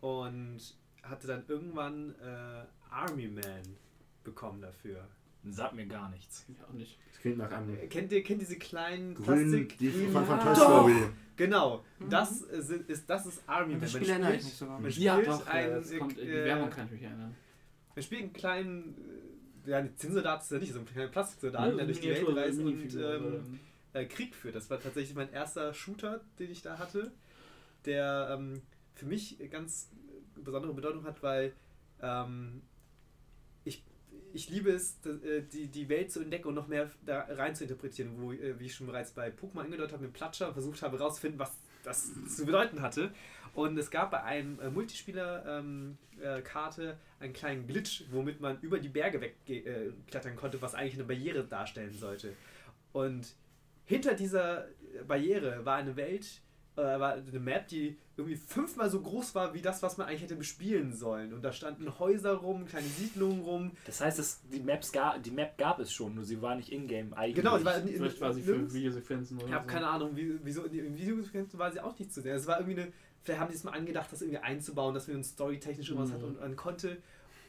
Und 0.01 0.59
hatte 1.03 1.27
dann 1.27 1.43
irgendwann 1.47 2.15
äh, 2.21 2.65
Army 2.89 3.27
Man 3.27 3.61
bekommen 4.23 4.61
dafür. 4.61 5.07
Sagt 5.49 5.75
mir 5.75 5.85
gar 5.85 6.09
nichts. 6.09 6.45
Ja, 6.47 6.65
auch 6.65 6.73
nicht. 6.73 6.97
das 7.11 7.19
klingt 7.19 7.37
nach 7.37 7.51
einem 7.51 7.75
Äh, 7.77 7.87
Kennt 7.87 8.11
ihr, 8.11 8.23
kennt 8.23 8.41
diese 8.41 8.57
kleinen 8.57 9.13
grünen, 9.13 9.49
Plastik? 9.49 9.77
die 9.77 9.91
grünen- 9.91 10.11
von, 10.11 10.25
von 10.25 10.37
Ja. 10.37 10.43
Toy 10.43 10.53
Doch! 10.55 10.61
Story. 10.63 10.95
Genau, 11.35 11.83
Mhm. 11.99 12.09
das 12.09 12.41
äh, 12.43 12.79
ist, 12.87 13.09
das 13.09 13.25
ist 13.25 13.41
Army 13.47 13.73
Man. 13.73 13.81
Das 13.81 13.93
Man 13.93 14.03
spielt- 14.03 14.21
mich 14.29 14.43
sogar. 14.53 14.79
Man 14.79 14.91
Ja, 14.91 15.13
spielt 15.15 15.27
doch, 15.27 15.47
einen, 15.47 15.71
äh, 15.71 15.75
es 15.77 15.97
kommt, 15.97 16.17
die 16.17 16.21
äh, 16.21 16.45
Werbung 16.45 16.69
kann 16.69 16.85
ich 16.85 16.91
mich 16.91 17.01
erinnern. 17.03 17.35
Man 17.95 18.03
spielt 18.03 18.21
einen 18.21 18.33
kleinen, 18.33 18.95
äh, 19.65 19.69
ja, 19.71 19.77
ein 19.79 19.97
Zinnsoldat 19.97 20.43
ist 20.43 20.51
ja 20.51 20.59
nicht, 20.59 20.73
so 20.73 20.79
ein 20.79 20.85
kleiner 20.85 21.09
Plastiksoldat, 21.09 21.77
der 21.77 21.85
durch 21.85 21.99
die 21.99 22.09
Welt 22.09 22.27
reist 22.35 22.59
und 22.59 22.95
ähm, 22.95 23.59
äh, 23.93 24.05
Krieg 24.05 24.35
führt. 24.35 24.55
Das 24.55 24.69
war 24.69 24.79
tatsächlich 24.79 25.15
mein 25.15 25.31
erster 25.33 25.73
Shooter, 25.73 26.21
den 26.39 26.51
ich 26.51 26.61
da 26.61 26.77
hatte, 26.77 27.11
der 27.85 28.29
ähm, 28.31 28.61
für 28.93 29.05
mich 29.07 29.37
ganz 29.49 29.89
besondere 30.35 30.73
Bedeutung 30.73 31.03
hat, 31.05 31.21
weil 31.23 31.53
ähm, 32.01 32.61
ich 34.33 34.49
liebe 34.49 34.71
es, 34.71 34.97
äh, 35.05 35.41
die, 35.41 35.67
die 35.67 35.87
Welt 35.89 36.11
zu 36.11 36.21
entdecken 36.21 36.47
und 36.47 36.55
noch 36.55 36.67
mehr 36.67 36.89
da 37.05 37.27
rein 37.29 37.55
zu 37.55 37.63
interpretieren, 37.63 38.15
wo, 38.17 38.33
äh, 38.33 38.59
wie 38.59 38.65
ich 38.65 38.75
schon 38.75 38.87
bereits 38.87 39.11
bei 39.11 39.29
Pokémon 39.29 39.61
angedeutet 39.61 39.93
habe, 39.93 40.03
mit 40.03 40.11
Platscher 40.13 40.51
versucht 40.51 40.81
habe 40.81 40.97
herauszufinden, 40.97 41.39
was 41.39 41.55
das 41.83 42.11
zu 42.35 42.45
bedeuten 42.45 42.81
hatte. 42.81 43.11
Und 43.53 43.77
es 43.77 43.91
gab 43.91 44.11
bei 44.11 44.23
einem 44.23 44.59
äh, 44.59 44.69
Multispieler-Karte 44.69 46.83
ähm, 46.83 46.89
äh, 46.89 46.95
einen 47.23 47.33
kleinen 47.33 47.67
Glitch, 47.67 48.05
womit 48.11 48.41
man 48.41 48.59
über 48.61 48.79
die 48.79 48.89
Berge 48.89 49.21
wegklettern 49.21 50.35
konnte, 50.35 50.59
was 50.61 50.73
eigentlich 50.73 50.95
eine 50.95 51.03
Barriere 51.03 51.43
darstellen 51.43 51.93
sollte. 51.93 52.33
Und 52.91 53.35
hinter 53.85 54.15
dieser 54.15 54.65
Barriere 55.07 55.63
war 55.65 55.77
eine 55.77 55.95
Welt, 55.95 56.41
äh, 56.75 56.81
war 56.81 57.13
eine 57.13 57.39
Map, 57.39 57.67
die 57.67 57.97
irgendwie 58.15 58.35
fünfmal 58.35 58.89
so 58.89 59.01
groß 59.01 59.33
war 59.35 59.53
wie 59.53 59.61
das, 59.61 59.81
was 59.83 59.97
man 59.97 60.07
eigentlich 60.07 60.21
hätte 60.23 60.35
bespielen 60.35 60.93
sollen. 60.93 61.33
Und 61.33 61.43
da 61.43 61.51
standen 61.51 61.97
Häuser 61.99 62.33
rum, 62.35 62.65
kleine 62.65 62.87
Siedlungen 62.87 63.41
rum. 63.41 63.71
Das 63.85 64.01
heißt, 64.01 64.19
es, 64.19 64.41
die, 64.51 64.59
Maps 64.59 64.91
ga, 64.91 65.17
die 65.17 65.31
Map 65.31 65.57
gab 65.57 65.79
es 65.79 65.91
schon, 65.91 66.13
nur 66.15 66.23
sie 66.23 66.41
war 66.41 66.55
nicht 66.55 66.69
in-game 66.71 67.13
eigentlich. 67.13 67.35
Genau, 67.35 67.57
die 67.57 67.65
war 67.65 67.73
Vielleicht 67.81 68.21
war 68.21 68.33
sie 68.33 68.41
für 68.43 68.71
Videosequenzen 68.73 69.37
oder 69.37 69.47
Ich 69.47 69.53
habe 69.53 69.65
so. 69.65 69.71
keine 69.73 69.87
Ahnung, 69.87 70.15
wie, 70.15 70.39
wieso 70.43 70.63
in 70.63 70.71
den 70.73 70.97
Videosequenzen 70.97 71.57
war 71.59 71.71
sie 71.71 71.79
auch 71.81 71.97
nicht 71.97 72.13
zu 72.13 72.21
sehen. 72.21 72.35
Es 72.35 72.45
war 72.47 72.59
irgendwie 72.59 72.81
eine, 72.81 72.91
vielleicht 73.23 73.39
haben 73.41 73.49
die 73.49 73.55
es 73.57 73.63
mal 73.63 73.71
angedacht, 73.71 74.11
das 74.11 74.21
irgendwie 74.21 74.39
einzubauen, 74.39 74.93
dass 74.93 75.07
wir 75.07 75.15
uns 75.15 75.29
storytechnisch 75.29 75.89
irgendwas 75.89 76.09
Mhm. 76.11 76.13
hat 76.15 76.23
und 76.23 76.39
man 76.39 76.55
konnte 76.55 76.97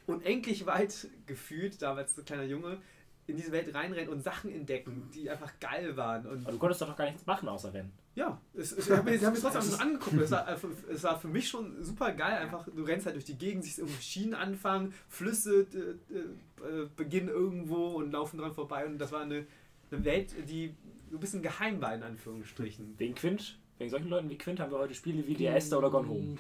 unendlich 0.07 0.67
weit 0.67 1.09
gefühlt, 1.27 1.81
damals 1.83 2.17
ein 2.19 2.25
kleiner 2.25 2.45
Junge, 2.45 2.79
in 3.27 3.37
diese 3.37 3.53
Welt 3.53 3.75
reinrennen 3.75 4.11
und 4.11 4.23
Sachen 4.23 4.51
entdecken, 4.53 5.09
die 5.15 5.31
einfach 5.31 5.53
geil 5.61 5.97
waren. 5.97 6.27
Und 6.27 6.43
Aber 6.43 6.53
du 6.53 6.59
konntest 6.59 6.83
doch 6.83 6.89
noch 6.89 6.97
gar 6.97 7.07
nichts 7.07 7.25
machen 7.27 7.49
außer 7.49 7.73
rennen. 7.73 7.91
ja, 8.15 8.39
es, 8.55 8.73
es, 8.73 8.87
ich 8.89 8.93
habe 8.97 9.11
mir, 9.11 9.21
hab 9.27 9.33
mir 9.35 9.41
trotzdem 9.41 9.63
so 9.63 9.77
angeguckt. 9.79 10.17
Es 10.21 10.31
war, 10.31 10.47
einfach- 10.47 10.69
es 10.93 11.03
war 11.03 11.19
für 11.19 11.29
mich 11.29 11.49
schon 11.49 11.83
super 11.83 12.13
geil. 12.13 12.39
Einfach, 12.39 12.67
du 12.69 12.83
rennst 12.83 13.07
halt 13.07 13.17
durch 13.17 13.25
die 13.25 13.37
Gegend, 13.39 13.65
siehst 13.65 13.79
irgendwie 13.79 14.03
Schienen 14.03 14.35
anfangen, 14.35 14.93
Flüsse 15.09 15.63
äh, 15.73 16.17
äh, 16.65 16.89
beginnen 16.97 17.29
irgendwo 17.29 17.93
und 17.97 18.13
laufen 18.13 18.39
dran 18.39 18.53
vorbei. 18.53 18.85
Und 18.87 18.99
das 18.99 19.11
war 19.13 19.23
eine, 19.23 19.47
eine 19.91 20.05
Welt, 20.05 20.35
die 20.49 20.75
so 21.11 21.17
ein 21.17 21.21
bisschen 21.21 21.43
geheim 21.43 21.81
war, 21.81 21.95
in 21.95 22.03
Anführungsstrichen. 22.03 22.95
Wegen 22.99 23.15
Quint, 23.15 23.59
wegen 23.79 23.91
solchen 23.91 24.09
Leuten 24.09 24.29
wie 24.29 24.37
Quint 24.39 24.61
haben 24.61 24.71
wir 24.73 24.79
heute 24.79 24.95
Spiele 24.95 25.27
wie 25.27 25.35
The 25.35 25.47
Esther 25.47 25.79
oder 25.79 25.91
Gone 25.91 26.09
Home. 26.09 26.37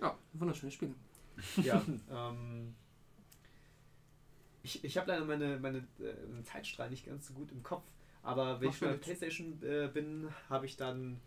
Ja, 0.00 0.16
wunderschöne 0.34 0.72
Spiele. 0.72 0.92
Ja, 1.62 1.82
ähm, 2.10 2.74
ich, 4.66 4.84
ich 4.84 4.98
habe 4.98 5.12
leider 5.12 5.24
meine, 5.24 5.58
meine 5.58 5.78
äh, 5.78 6.42
Zeitstrahl 6.42 6.90
nicht 6.90 7.06
ganz 7.06 7.28
so 7.28 7.34
gut 7.34 7.52
im 7.52 7.62
Kopf, 7.62 7.84
aber 8.22 8.60
wenn 8.60 8.66
Macht 8.66 8.76
ich 8.76 8.80
bei 8.80 8.88
der. 8.88 8.98
Playstation 8.98 9.62
äh, 9.62 9.88
bin, 9.92 10.28
habe 10.50 10.66
ich 10.66 10.76
dann 10.76 11.20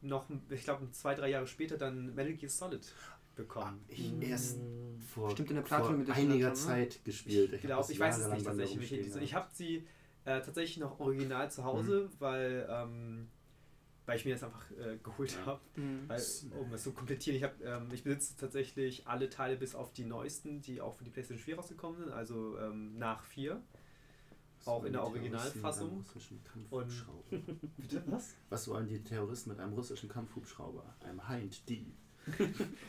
noch, 0.00 0.24
ich 0.48 0.64
glaube, 0.64 0.90
zwei, 0.90 1.14
drei 1.14 1.28
Jahre 1.28 1.46
später 1.46 1.76
dann 1.76 2.14
Metal 2.14 2.32
Gear 2.32 2.50
Solid 2.50 2.80
bekommen. 3.36 3.84
Ich 3.88 4.12
erst 4.20 4.58
vor, 5.12 5.30
Stimmt, 5.30 5.50
in 5.50 5.56
der 5.56 5.66
vor 5.66 5.78
Platinum 5.78 6.02
Edition 6.02 6.30
einiger 6.30 6.56
schon, 6.56 6.64
ne? 6.64 6.88
Zeit 6.88 7.04
gespielt. 7.04 7.52
Ich 7.52 7.60
hab 7.60 7.66
glaube, 7.66 7.92
ich 7.92 8.00
weiß 8.00 8.18
es 8.18 8.28
nicht 8.28 8.46
tatsächlich. 8.46 8.92
Edition. 8.92 9.22
Ich 9.22 9.34
habe 9.34 9.48
sie 9.52 9.86
äh, 10.24 10.40
tatsächlich 10.40 10.78
noch 10.78 10.98
original 10.98 11.50
zu 11.50 11.64
Hause, 11.64 12.10
weil, 12.18 12.66
ähm, 12.70 13.28
weil 14.06 14.16
ich 14.18 14.24
mir 14.24 14.34
das 14.34 14.42
einfach 14.44 14.70
äh, 14.72 14.98
geholt 15.02 15.32
Ja. 15.32 15.46
habe. 15.46 15.60
Mhm. 15.76 16.08
Um 16.60 16.72
es 16.72 16.82
zu 16.82 16.92
komplettieren, 16.92 17.36
ich, 17.36 17.44
hab, 17.44 17.60
ähm, 17.62 17.88
ich 17.92 18.02
besitze 18.04 18.36
tatsächlich 18.36 19.06
alle 19.06 19.28
Teile 19.30 19.56
bis 19.56 19.74
auf 19.74 19.92
die 19.92 20.04
neuesten, 20.04 20.60
die 20.60 20.80
auch 20.80 20.94
für 20.94 21.04
die 21.04 21.10
PlayStation 21.10 21.42
4 21.44 21.56
rausgekommen 21.56 21.98
sind, 21.98 22.12
also 22.12 22.58
ähm, 22.58 22.98
nach 22.98 23.22
4. 23.24 23.60
Auch 24.64 24.84
in 24.84 24.92
der 24.92 25.02
Originalfassung. 25.02 26.04
Kampfhubschrauber? 26.52 27.24
Bitte 27.76 28.02
was? 28.06 28.34
Was 28.48 28.68
wollen 28.68 28.86
die 28.86 29.02
Terroristen 29.02 29.50
mit 29.50 29.58
einem 29.58 29.72
russischen 29.72 30.08
Kampfhubschrauber? 30.08 30.84
Einem 31.04 31.28
Hind 31.28 31.68
D. 31.68 31.86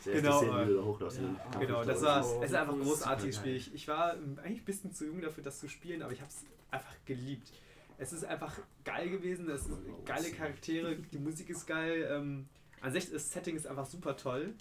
Genau, 0.04 0.42
äh, 0.42 0.72
ja, 0.72 1.58
Genau, 1.58 1.82
das 1.84 2.02
war, 2.02 2.20
es 2.20 2.50
ist 2.50 2.54
einfach 2.54 2.74
ein 2.74 2.80
großartiges. 2.80 3.36
Spiel. 3.36 3.56
Ich, 3.56 3.74
ich 3.74 3.88
war 3.88 4.14
ähm, 4.16 4.38
eigentlich 4.42 4.60
ein 4.60 4.64
bisschen 4.64 4.92
zu 4.92 5.06
jung 5.06 5.20
dafür, 5.20 5.42
das 5.42 5.58
zu 5.58 5.68
spielen, 5.68 6.02
aber 6.02 6.12
ich 6.12 6.20
habe 6.20 6.30
es 6.30 6.44
einfach 6.70 6.94
geliebt. 7.04 7.50
Es 7.98 8.12
ist 8.12 8.24
einfach 8.24 8.52
geil 8.84 9.08
gewesen, 9.10 9.48
es 9.50 9.64
sind 9.64 9.78
geile 10.04 10.30
Charaktere, 10.30 10.96
die 10.96 11.18
Musik 11.18 11.48
ist 11.50 11.66
geil. 11.66 12.08
Ähm, 12.10 12.46
an 12.80 12.92
sich 12.92 13.10
das 13.10 13.30
Setting 13.32 13.56
ist 13.56 13.66
einfach 13.66 13.86
super 13.86 14.16
toll. 14.16 14.54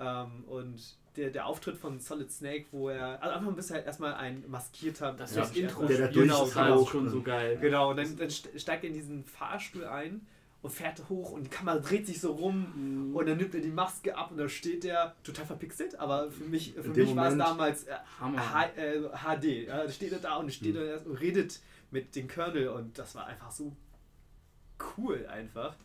Ähm, 0.00 0.44
und 0.46 0.80
der, 1.16 1.30
der 1.30 1.46
Auftritt 1.46 1.76
von 1.76 2.00
Solid 2.00 2.30
Snake, 2.32 2.66
wo 2.72 2.88
er. 2.88 3.22
Also 3.22 3.36
einfach 3.36 3.52
bist 3.52 3.70
du 3.70 3.74
halt 3.74 3.84
erstmal 3.86 4.14
ein 4.14 4.42
maskierter. 4.48 5.12
Das 5.12 5.30
ist 5.32 5.36
Ja, 5.36 5.42
das 5.42 5.56
Intro. 5.56 5.86
der 5.86 5.98
da 5.98 6.06
genau, 6.08 6.46
genau, 6.46 6.74
Rauch 6.78 6.90
schon 6.90 7.04
und- 7.04 7.10
so 7.10 7.22
geil. 7.22 7.58
genau, 7.60 7.90
und 7.90 7.98
dann, 7.98 8.16
dann 8.16 8.30
ste- 8.30 8.58
steigt 8.58 8.84
er 8.84 8.88
in 8.88 8.94
diesen 8.94 9.24
Fahrstuhl 9.24 9.84
ein 9.84 10.26
und 10.62 10.70
fährt 10.70 11.08
hoch 11.10 11.32
und 11.32 11.44
die 11.44 11.50
Kamera 11.50 11.78
dreht 11.78 12.06
sich 12.06 12.20
so 12.20 12.32
rum 12.32 13.08
Mhm. 13.10 13.14
und 13.16 13.28
dann 13.28 13.36
nimmt 13.36 13.54
er 13.54 13.60
die 13.60 13.68
Maske 13.70 14.16
ab 14.16 14.30
und 14.30 14.38
da 14.38 14.48
steht 14.48 14.84
der 14.84 15.14
total 15.22 15.44
verpixelt, 15.44 15.98
aber 16.00 16.30
für 16.30 16.44
mich, 16.44 16.72
für 16.80 16.88
mich 16.88 17.14
war 17.14 17.28
es 17.28 17.36
damals 17.36 17.84
äh. 17.84 17.94
H 18.20 18.64
äh, 18.76 19.00
HD. 19.12 19.66
Ja, 19.66 19.84
da 19.84 19.90
steht 19.90 20.12
er 20.12 20.20
da 20.20 20.36
und 20.36 20.50
steht 20.52 20.74
Mhm. 20.76 20.80
er 20.80 21.06
und 21.06 21.16
redet 21.16 21.60
mit 21.92 22.14
dem 22.16 22.26
Colonel 22.28 22.68
und 22.68 22.98
das 22.98 23.14
war 23.14 23.26
einfach 23.26 23.50
so 23.52 23.74
cool 24.96 25.24
einfach. 25.26 25.76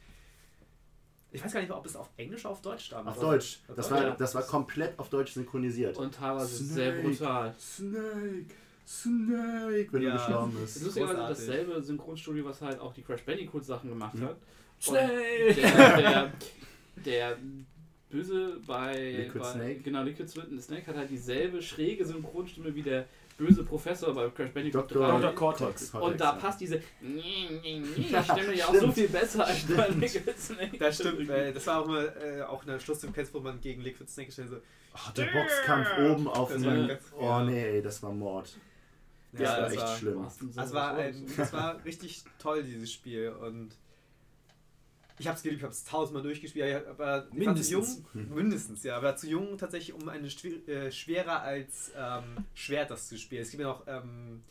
Ich 1.32 1.44
weiß 1.44 1.54
gar 1.54 1.60
nicht, 1.60 1.72
ob 1.72 1.86
es 1.86 1.96
auf 1.96 2.10
Englisch 2.18 2.46
oder 2.46 2.54
auf 2.54 2.62
Deutsch 2.62 2.90
damals 2.90 3.18
Auf 3.18 3.24
Deutsch. 3.24 3.60
Auf 3.68 3.76
Das 3.76 3.90
Deutsch, 3.90 4.00
war, 4.02 4.08
ja. 4.08 4.16
das 4.16 4.34
war 4.36 4.44
komplett 4.44 4.98
auf 4.98 5.10
Deutsch 5.10 5.34
synchronisiert. 5.34 5.98
Und 5.98 6.16
teilweise 6.16 6.56
Snake. 6.64 6.74
sehr 6.74 6.92
brutal. 7.02 7.54
Snake, 7.60 8.46
Snake, 8.88 9.88
wenn 9.92 10.02
Ja. 10.02 10.12
du 10.12 10.18
gestorben 10.18 10.52
Das 10.54 10.62
bist. 10.62 10.78
ist 10.78 10.84
lustigerweise 10.86 11.16
Großartig. 11.18 11.46
dasselbe 11.48 11.84
Synchronstudio, 11.84 12.46
was 12.46 12.62
halt 12.62 12.80
auch 12.80 12.94
die 12.94 13.02
Crash 13.04 13.24
Bandicoot 13.24 13.66
Sachen 13.66 13.90
gemacht 13.90 14.16
Mhm. 14.16 14.22
hat. 14.26 14.38
Snake! 14.82 15.56
Der, 15.56 15.98
der, 15.98 16.34
der 17.06 17.38
Böse 18.10 18.62
bei, 18.66 19.12
Liquid 19.12 19.40
bei 19.40 19.52
Snake? 19.52 19.80
genau 19.82 20.04
Liquid 20.04 20.28
Snake 20.62 20.88
hat 20.88 20.96
halt 20.96 21.10
dieselbe 21.10 21.62
schräge 21.62 22.06
Synchronstimme 22.06 22.74
wie 22.74 22.84
der 22.84 23.06
böse 23.38 23.64
Professor 23.64 24.14
bei 24.14 24.30
Crash 24.30 24.52
Bandicoot 24.52 24.92
3. 24.94 25.20
Dr. 25.20 25.34
Cortex. 25.36 25.94
Und 25.94 26.20
da 26.20 26.32
passt 26.34 26.60
diese 26.60 26.82
Stimme 27.00 28.54
ja 28.56 28.66
auch 28.68 28.74
so 28.74 28.78
Stimmt. 28.80 28.94
viel 28.96 29.08
besser 29.10 29.46
als 29.46 29.64
bei 29.66 29.88
Liquid 29.90 30.34
Snake. 30.38 30.78
Das 30.78 30.96
stimmt, 30.96 31.30
äh, 31.30 31.54
das 31.54 31.68
war 31.68 31.82
auch 31.82 31.88
mal 31.88 32.14
äh, 32.22 32.42
auch 32.44 32.64
eine 32.64 32.80
Schlusssequenz, 32.80 33.34
wo 33.34 33.40
man 33.40 33.62
gegen 33.62 33.82
Liquid 33.82 34.10
Snake 34.10 34.32
schnell 34.32 34.48
so. 34.48 34.58
Oh, 34.96 35.12
der 35.16 35.26
Boxkampf 35.28 35.88
oben 36.00 36.28
auf 36.28 36.52
dem. 36.52 36.90
Oh 37.20 37.40
nee, 37.42 37.64
ey, 37.76 37.82
das 37.82 38.02
war 38.02 38.12
Mord. 38.12 38.58
Das 39.34 39.42
Ja, 39.42 39.50
war 39.52 39.60
das 39.62 39.74
echt 39.74 39.82
war- 39.84 39.98
schlimm. 39.98 40.28
Das 40.56 40.74
war, 40.74 40.96
ein, 40.96 41.26
das 41.38 41.54
war 41.54 41.86
richtig 41.86 42.24
toll, 42.40 42.64
dieses 42.64 42.92
Spiel. 42.92 43.30
Und 43.30 43.70
ich 45.20 45.28
habe 45.28 45.38
es 45.38 45.44
geliebt, 45.44 45.60
ich 45.60 45.64
habe 45.64 45.74
es 45.74 45.84
tausendmal 45.84 46.24
durchgespielt. 46.24 46.68
Ich 46.68 47.00
war, 47.00 47.28
ich 47.32 47.46
war 47.46 47.56
zu 47.56 47.72
jung, 47.72 47.82
Mindestens. 47.82 48.04
mindestens, 48.30 48.84
ja, 48.84 48.98
aber 48.98 49.16
zu 49.16 49.28
jung 49.28 49.58
tatsächlich, 49.58 49.94
um 49.94 50.08
eine 50.10 50.28
äh, 50.28 50.92
schwerer 50.92 51.42
als 51.42 51.92
ähm, 51.98 52.46
Schwert 52.54 52.92
das 52.92 53.08
zu 53.08 53.18
spielen. 53.18 53.42
Es 53.42 53.52
gibt 53.52 53.62
ja 53.62 53.70
noch 53.70 53.88
ähm, 53.88 54.42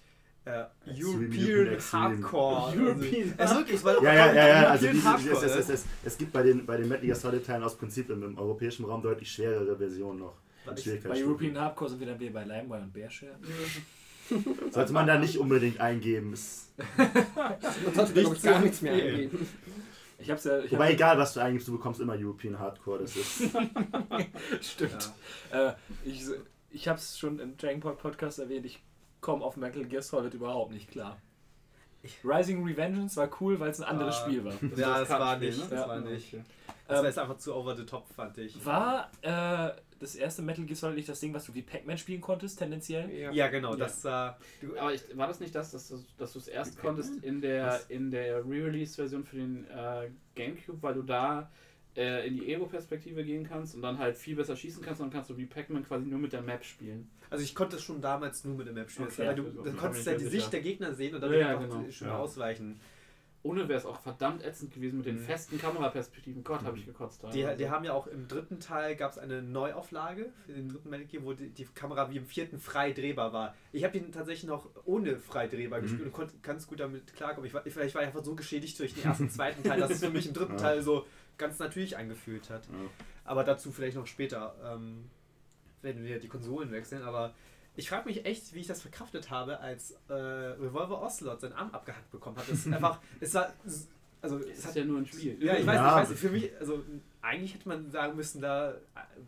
äh, 0.44 0.64
European. 0.86 1.78
Hardcore. 1.92 2.76
European 2.76 3.34
also, 3.36 3.42
also 3.42 3.54
wirklich, 3.56 3.76
es 3.76 3.84
war 3.84 4.02
Ja, 4.02 4.14
ja, 4.14 4.34
ja, 4.34 4.48
ja. 4.48 4.68
Also 4.70 4.86
es, 4.86 5.42
es, 5.42 5.56
es, 5.56 5.68
es, 5.68 5.84
es 6.04 6.18
gibt 6.18 6.32
bei 6.32 6.42
den, 6.42 6.66
bei 6.66 6.76
den 6.76 6.88
Metal 6.88 7.04
Gear 7.04 7.16
Solid 7.16 7.44
Teilen 7.44 7.62
aus 7.62 7.76
Prinzip 7.76 8.10
im, 8.10 8.22
im 8.22 8.38
europäischen 8.38 8.84
Raum 8.84 9.02
deutlich 9.02 9.30
schwerere 9.30 9.76
Versionen 9.76 10.20
noch. 10.20 10.34
Weil 10.64 10.98
Bei. 10.98 11.22
European 11.22 11.58
Hardcore 11.58 11.90
sind 11.90 12.00
wir 12.00 12.06
dann 12.08 12.18
wieder 12.18 12.32
bei 12.32 12.44
Limewire 12.44 12.82
und 12.82 12.92
Bearshare. 12.92 13.36
Sollte 14.72 14.92
man 14.92 15.06
da 15.06 15.18
nicht 15.18 15.38
unbedingt 15.38 15.80
eingeben. 15.80 16.34
Man 16.96 17.94
sollte 17.94 18.20
ich, 18.20 18.42
gar 18.42 18.60
nichts 18.60 18.82
mehr 18.82 18.92
eingeben. 18.92 19.46
Ich 20.18 20.30
hab's 20.30 20.44
ja. 20.44 20.60
Ich 20.60 20.72
wobei, 20.72 20.86
hab, 20.86 20.92
egal 20.94 21.18
was 21.18 21.34
du 21.34 21.40
eingibst, 21.40 21.68
du 21.68 21.72
bekommst 21.72 22.00
immer 22.00 22.14
European 22.16 22.58
Hardcore. 22.58 23.00
Das 23.00 23.14
ist. 23.16 23.50
stimmt. 24.62 25.12
Äh, 25.52 25.72
ich, 26.04 26.24
ich 26.70 26.88
hab's 26.88 27.18
schon 27.18 27.38
im 27.38 27.56
Dragon 27.56 27.80
Ball 27.80 27.94
Podcast 27.96 28.38
erwähnt, 28.38 28.66
ich 28.66 28.82
komme 29.20 29.44
auf 29.44 29.56
Metal 29.56 29.84
Gear 29.84 30.02
Solid 30.02 30.32
überhaupt 30.34 30.72
nicht 30.72 30.90
klar. 30.90 31.18
Rising 32.22 32.64
Revengeance 32.64 33.16
war 33.16 33.28
cool, 33.40 33.58
weil 33.58 33.70
es 33.70 33.80
ein 33.80 33.84
anderes 33.88 34.16
Ah. 34.16 34.24
Spiel 34.26 34.44
war. 34.44 34.52
Ja, 34.76 35.00
das 35.00 35.10
war 35.10 35.36
nicht. 35.38 35.58
ne? 35.58 35.64
Das 35.68 35.80
Ja. 35.80 35.88
war 35.88 36.00
nicht. 36.00 36.32
Das 36.34 36.42
war 36.88 36.98
Ähm, 37.00 37.04
jetzt 37.06 37.18
einfach 37.18 37.36
zu 37.38 37.54
over 37.54 37.74
the 37.76 37.84
top, 37.84 38.06
fand 38.14 38.38
ich. 38.38 38.64
war 38.64 39.10
äh, 39.22 39.70
das 39.98 40.14
erste 40.14 40.42
Metal 40.42 40.64
Gear 40.64 40.76
Solid 40.76 40.96
nicht 40.96 41.08
das 41.08 41.20
Ding, 41.20 41.32
was 41.34 41.44
du 41.46 41.54
wie 41.54 41.62
Pac-Man 41.62 41.96
spielen 41.98 42.20
konntest, 42.20 42.58
tendenziell? 42.58 43.10
Ja. 43.10 43.30
Ja, 43.32 43.48
genau, 43.48 43.74
das 43.76 44.04
war. 44.04 44.38
Du, 44.60 44.78
Aber 44.78 44.92
ich, 44.94 45.02
war 45.16 45.26
das 45.28 45.40
nicht 45.40 45.54
das, 45.54 45.70
dass 45.72 45.88
du 45.88 46.04
dass 46.18 46.32
du 46.34 46.38
es 46.38 46.48
erst 46.48 46.78
konntest 46.78 47.22
in 47.22 47.40
der, 47.40 47.80
in 47.88 48.10
der 48.10 48.44
Re-Release-Version 48.44 49.24
für 49.24 49.36
den 49.36 49.64
äh, 49.70 50.10
Gamecube, 50.34 50.82
weil 50.82 50.94
du 50.94 51.02
da 51.02 51.50
äh, 51.96 52.26
in 52.28 52.34
die 52.36 52.52
Ego-Perspektive 52.52 53.24
gehen 53.24 53.44
kannst 53.48 53.74
und 53.74 53.82
dann 53.82 53.98
halt 53.98 54.16
viel 54.16 54.36
besser 54.36 54.54
schießen 54.54 54.82
kannst 54.82 55.00
und 55.00 55.06
dann 55.06 55.12
kannst 55.14 55.30
du 55.30 55.36
wie 55.38 55.46
Pac-Man 55.46 55.84
quasi 55.84 56.04
nur 56.06 56.18
mit 56.18 56.32
der 56.32 56.42
Map 56.42 56.62
spielen. 56.64 57.08
Also 57.30 57.42
ich 57.42 57.54
konnte 57.54 57.76
es 57.76 57.82
schon 57.82 58.00
damals 58.00 58.44
nur 58.44 58.54
mit 58.56 58.66
der 58.66 58.74
Map 58.74 58.90
spielen. 58.90 59.08
Okay, 59.08 59.26
weil 59.26 59.34
du, 59.34 59.42
du 59.44 59.72
konntest 59.72 60.06
ja 60.06 60.12
die 60.12 60.24
sicher. 60.24 60.30
Sicht 60.30 60.52
der 60.52 60.60
Gegner 60.60 60.94
sehen 60.94 61.14
und 61.14 61.20
dann 61.22 61.32
Ja, 61.32 61.58
einfach 61.58 61.68
genau. 61.78 61.90
schön 61.90 62.08
Ja. 62.08 62.18
ausweichen. 62.18 62.78
Ohne 63.46 63.68
wäre 63.68 63.78
es 63.78 63.86
auch 63.86 64.00
verdammt 64.00 64.44
ätzend 64.44 64.72
gewesen 64.74 64.96
mit 64.98 65.06
den 65.06 65.16
Mhm. 65.16 65.24
festen 65.24 65.58
Kameraperspektiven. 65.58 66.42
Gott, 66.44 66.62
habe 66.64 66.78
ich 66.78 66.86
gekotzt. 66.86 67.22
Die, 67.32 67.46
die 67.56 67.70
haben 67.70 67.84
ja 67.84 67.92
auch 67.92 68.06
im 68.06 68.26
dritten 68.28 68.58
Teil 68.60 68.96
gab 68.96 69.12
es 69.12 69.18
eine 69.18 69.40
Neuauflage 69.42 70.32
für 70.44 70.52
den 70.52 70.68
dritten 70.68 70.90
Metal 70.90 71.06
Gear, 71.06 71.22
wo 71.24 71.32
die, 71.32 71.50
die 71.50 71.64
Kamera 71.66 72.10
wie 72.10 72.16
im 72.16 72.26
vierten 72.26 72.58
frei 72.58 72.92
drehbar 72.92 73.32
war. 73.32 73.54
Ich 73.72 73.84
habe 73.84 73.98
den 73.98 74.10
tatsächlich 74.12 74.48
noch 74.48 74.68
ohne 74.84 75.18
frei 75.18 75.46
drehbar 75.46 75.78
Mhm. 75.78 75.82
gespielt 75.84 76.06
und 76.06 76.12
konnte 76.12 76.34
ganz 76.42 76.66
gut 76.66 76.80
damit 76.80 77.14
klarkommen. 77.14 77.46
Ich 77.46 77.54
war, 77.54 77.66
ich, 77.66 77.76
war- 77.76 77.84
ich 77.84 77.96
einfach 77.96 78.24
so 78.24 78.34
geschädigt 78.34 78.78
durch 78.80 78.94
den 78.94 79.04
ersten 79.04 79.24
und 79.24 79.30
zweiten 79.30 79.62
Teil, 79.62 79.78
dass 79.80 79.90
es 79.90 80.00
für 80.04 80.10
mich 80.10 80.26
im 80.26 80.32
dritten 80.34 80.52
Ja. 80.56 80.58
Teil 80.58 80.82
so 80.82 81.06
ganz 81.38 81.58
natürlich 81.58 81.96
angefühlt 81.96 82.50
hat. 82.50 82.66
Ja. 82.66 82.72
Aber 83.24 83.44
dazu 83.44 83.70
vielleicht 83.70 83.96
noch 83.96 84.06
später, 84.06 84.54
ähm, 84.64 85.04
wenn 85.82 86.02
wir 86.04 86.18
die 86.18 86.28
Konsolen 86.28 86.72
wechseln. 86.72 87.02
Aber 87.02 87.34
ich 87.76 87.88
frage 87.88 88.08
mich 88.08 88.24
echt, 88.24 88.52
wie 88.54 88.60
ich 88.60 88.66
das 88.66 88.80
verkraftet 88.82 89.30
habe, 89.30 89.60
als 89.60 89.92
äh, 90.08 90.12
Revolver 90.14 91.02
Ocelot 91.02 91.40
seinen 91.40 91.52
Arm 91.52 91.70
abgehackt 91.72 92.10
bekommen 92.10 92.36
hat. 92.36 92.48
Es 92.48 92.66
ist 92.66 92.72
einfach, 92.72 93.00
es 93.20 93.34
war, 93.34 93.52
also 94.22 94.38
Es 94.38 94.46
es 94.46 94.58
ist 94.60 94.66
hat 94.68 94.76
ja 94.76 94.84
nur 94.84 94.98
ein 94.98 95.06
Spiel. 95.06 95.36
ja, 95.42 95.56
ich 95.56 95.66
weiß, 95.66 95.74
Ja. 95.76 96.00
nicht, 96.00 96.04
ich 96.04 96.10
weiß 96.10 96.18
für 96.20 96.30
mich, 96.30 96.50
also 96.58 96.82
eigentlich 97.22 97.54
hätte 97.54 97.68
man 97.68 97.90
sagen 97.90 98.16
müssen, 98.16 98.40
da 98.40 98.76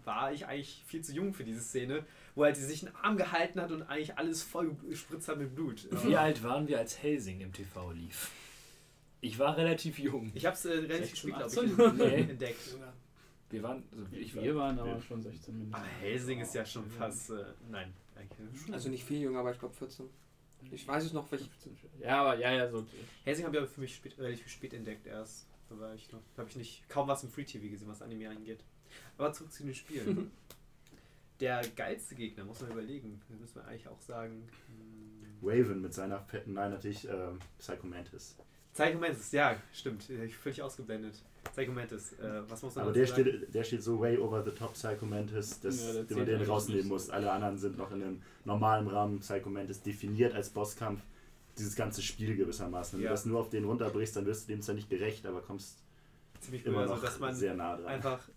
war 0.04 0.32
ich 0.32 0.46
eigentlich 0.46 0.82
viel 0.86 1.02
zu 1.02 1.12
jung 1.12 1.34
für 1.34 1.44
diese 1.44 1.60
Szene, 1.60 2.04
wo 2.34 2.44
er 2.44 2.54
sich 2.54 2.86
einen 2.86 2.94
Arm 2.96 3.16
gehalten 3.16 3.60
hat 3.60 3.70
und 3.72 3.82
eigentlich 3.82 4.16
alles 4.16 4.42
voll 4.42 4.74
gespritzt 4.88 5.28
hat 5.28 5.38
mit 5.38 5.54
Blut. 5.54 5.86
Wie 6.04 6.16
alt 6.16 6.42
waren 6.42 6.68
wir, 6.68 6.78
als 6.78 7.02
Helsing 7.02 7.40
im 7.40 7.52
TV 7.52 7.90
lief? 7.92 8.30
Ich 9.20 9.36
war 9.38 9.56
relativ 9.56 9.98
jung. 9.98 10.30
Ich 10.34 10.46
habe 10.46 10.54
es 10.54 10.64
äh, 10.64 10.70
relativ 10.70 11.10
16, 11.10 11.16
spät, 11.16 11.34
glaube 11.36 11.66
ich, 11.66 11.92
Nee. 11.98 12.30
entdeckt. 12.30 12.76
Wir 13.50 13.62
waren. 13.64 13.82
Also 13.90 14.04
ich 14.12 14.36
war 14.36 14.42
Wir 14.44 14.54
waren 14.56 14.78
aber 14.78 15.00
schon 15.00 15.22
16 15.22 15.54
Minuten. 15.54 15.74
Aber 15.74 15.84
Helsing 16.00 16.40
ist 16.40 16.54
ja 16.54 16.64
schon 16.64 16.88
fast, 16.90 17.30
äh, 17.30 17.44
nein. 17.70 17.92
Also 18.72 18.88
nicht 18.88 19.04
viel 19.04 19.20
jünger, 19.20 19.40
aber 19.40 19.52
ich 19.52 19.58
glaube 19.58 19.74
14. 19.74 20.08
Ich 20.70 20.86
weiß 20.86 21.04
es 21.04 21.12
noch, 21.12 21.30
welch. 21.30 21.48
Ja, 22.00 22.22
aber 22.22 22.38
ja, 22.38 22.52
ja, 22.52 22.70
so. 22.70 22.84
Helsing 23.24 23.44
habe 23.44 23.56
ich 23.56 23.62
aber 23.62 23.70
für 23.70 23.80
mich 23.80 23.94
spät, 23.94 24.18
relativ 24.18 24.48
spät 24.48 24.74
entdeckt 24.74 25.06
erst. 25.06 25.46
Da 25.68 25.78
war 25.78 25.94
ich 25.94 26.10
noch, 26.12 26.20
da 26.34 26.40
habe 26.40 26.50
ich 26.50 26.56
nicht 26.56 26.88
kaum 26.88 27.08
was 27.08 27.22
im 27.22 27.30
Free 27.30 27.44
TV 27.44 27.68
gesehen, 27.68 27.88
was 27.88 28.02
Anime 28.02 28.30
angeht. 28.30 28.60
Aber 29.16 29.32
zurück 29.32 29.52
zu 29.52 29.64
den 29.64 29.74
Spielen. 29.74 30.30
Der 31.40 31.62
geilste 31.76 32.16
Gegner, 32.16 32.44
muss 32.44 32.60
man 32.60 32.72
überlegen. 32.72 33.20
Da 33.28 33.36
müssen 33.36 33.56
wir 33.56 33.64
eigentlich 33.66 33.86
auch 33.86 34.00
sagen. 34.00 34.48
hm, 34.66 35.38
Raven 35.40 35.80
mit 35.80 35.94
seiner 35.94 36.20
fetten, 36.20 36.54
nein, 36.54 36.72
natürlich 36.72 37.08
ähm, 37.08 37.38
Psycho 37.58 37.86
Mantis. 37.86 38.36
Psycho 38.74 38.98
Mantis, 38.98 39.30
ja, 39.30 39.56
stimmt. 39.72 40.10
Ich 40.10 40.36
völlig 40.36 40.60
ausgeblendet. 40.62 41.22
Psycho 41.52 41.72
Mantis, 41.72 42.12
äh, 42.14 42.42
was 42.48 42.62
muss 42.62 42.74
man 42.74 42.84
Aber 42.84 42.92
der 42.92 43.06
sagen? 43.06 43.22
steht, 43.22 43.54
der 43.54 43.64
steht 43.64 43.82
so 43.82 43.98
way 44.00 44.16
over 44.18 44.42
the 44.44 44.50
top 44.50 44.74
Psycho 44.74 45.06
Mantis, 45.06 45.60
dass 45.60 46.06
Ja, 46.10 46.16
man 46.16 46.26
den 46.26 46.42
rausnehmen 46.42 46.88
muss. 46.88 47.10
Alle 47.10 47.30
anderen 47.32 47.58
sind 47.58 47.78
noch 47.78 47.90
in 47.90 48.02
einem 48.02 48.22
normalen 48.44 48.86
Rahmen. 48.86 49.20
Psycho 49.20 49.48
Mantis 49.50 49.82
definiert 49.82 50.34
als 50.34 50.50
Bosskampf 50.50 51.00
dieses 51.56 51.74
ganze 51.74 52.02
Spiel 52.02 52.36
gewissermaßen. 52.36 52.98
Wenn 52.98 53.04
Ja. 53.04 53.10
du 53.10 53.14
das 53.14 53.24
nur 53.26 53.40
auf 53.40 53.48
den 53.50 53.64
runterbrichst, 53.64 54.14
dann 54.16 54.26
wirst 54.26 54.48
du 54.48 54.52
dem 54.52 54.62
zwar 54.62 54.74
nicht 54.74 54.88
gerecht, 54.90 55.26
aber 55.26 55.40
kommst 55.42 55.78
Ziemlich 56.40 56.64
cool, 56.64 56.72
immer 56.72 56.82
also 56.82 56.94
noch 56.94 57.02
dass 57.02 57.18
man 57.18 57.34
sehr 57.34 57.54
nah 57.54 57.76
dran. 57.76 57.86
einfach. 57.86 58.28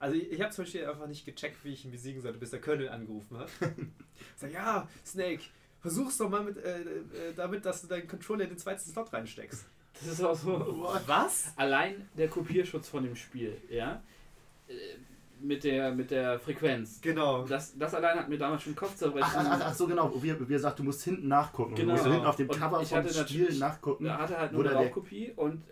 Also 0.00 0.16
ich, 0.16 0.30
ich 0.30 0.40
habe 0.42 0.52
zum 0.52 0.64
Beispiel 0.64 0.86
einfach 0.86 1.06
nicht 1.06 1.24
gecheckt, 1.24 1.64
wie 1.64 1.72
ich 1.72 1.84
ihn 1.84 1.90
besiegen 1.90 2.20
sollte, 2.20 2.38
bis 2.38 2.50
der 2.50 2.60
Colonel 2.60 2.90
angerufen 2.90 3.38
hat. 3.38 3.48
Sag, 4.36 4.52
ja, 4.52 4.86
Snake, 5.04 5.42
versuch's 5.80 6.18
doch 6.18 6.28
mal 6.28 6.44
mit, 6.44 6.56
äh, 6.58 6.82
äh, 6.82 7.34
damit, 7.34 7.64
dass 7.64 7.80
du 7.80 7.88
deinen 7.88 8.06
Controller 8.06 8.44
in 8.44 8.50
den 8.50 8.58
zweiten 8.58 8.80
Slot 8.80 9.12
reinsteckst. 9.12 9.64
Das 10.00 10.12
ist 10.12 10.22
auch 10.22 10.34
so. 10.36 10.88
Was? 11.06 11.52
Allein 11.56 12.08
der 12.16 12.28
Kopierschutz 12.28 12.88
von 12.88 13.02
dem 13.04 13.16
Spiel, 13.16 13.56
ja. 13.68 14.02
Äh, 14.68 14.72
Mit 15.40 15.62
der, 15.64 15.92
mit 15.92 16.10
der 16.10 16.38
Frequenz. 16.40 17.00
Genau. 17.00 17.44
Das, 17.46 17.76
das 17.78 17.94
allein 17.94 18.18
hat 18.18 18.28
mir 18.28 18.38
damals 18.38 18.62
schon 18.64 18.74
Kopfzerbrechen. 18.74 19.28
Ach, 19.30 19.36
ach, 19.38 19.46
ach, 19.52 19.60
ach 19.66 19.74
so 19.74 19.86
genau, 19.86 20.12
wie, 20.20 20.30
er- 20.30 20.48
wie 20.48 20.52
er 20.54 20.58
sagt, 20.58 20.78
du 20.80 20.82
musst 20.82 21.02
hinten 21.04 21.28
nachgucken. 21.28 21.74
Genau. 21.76 21.90
Du 21.90 21.92
musst 22.00 22.06
hinten 22.12 22.26
auf 22.26 22.36
dem 22.36 22.48
Und 22.50 22.58
Cover 22.58 22.82
ich 22.82 22.88
vom 22.88 23.04
Spiel 23.08 23.16
natürlich- 23.20 23.58
nachgucken. 23.60 24.04
Da 24.04 24.18
hatte 24.18 24.36
halt 24.38 24.52
nur 24.52 24.64
eine 24.64 24.74
Raubkopie 24.74 25.32
und 25.36 25.62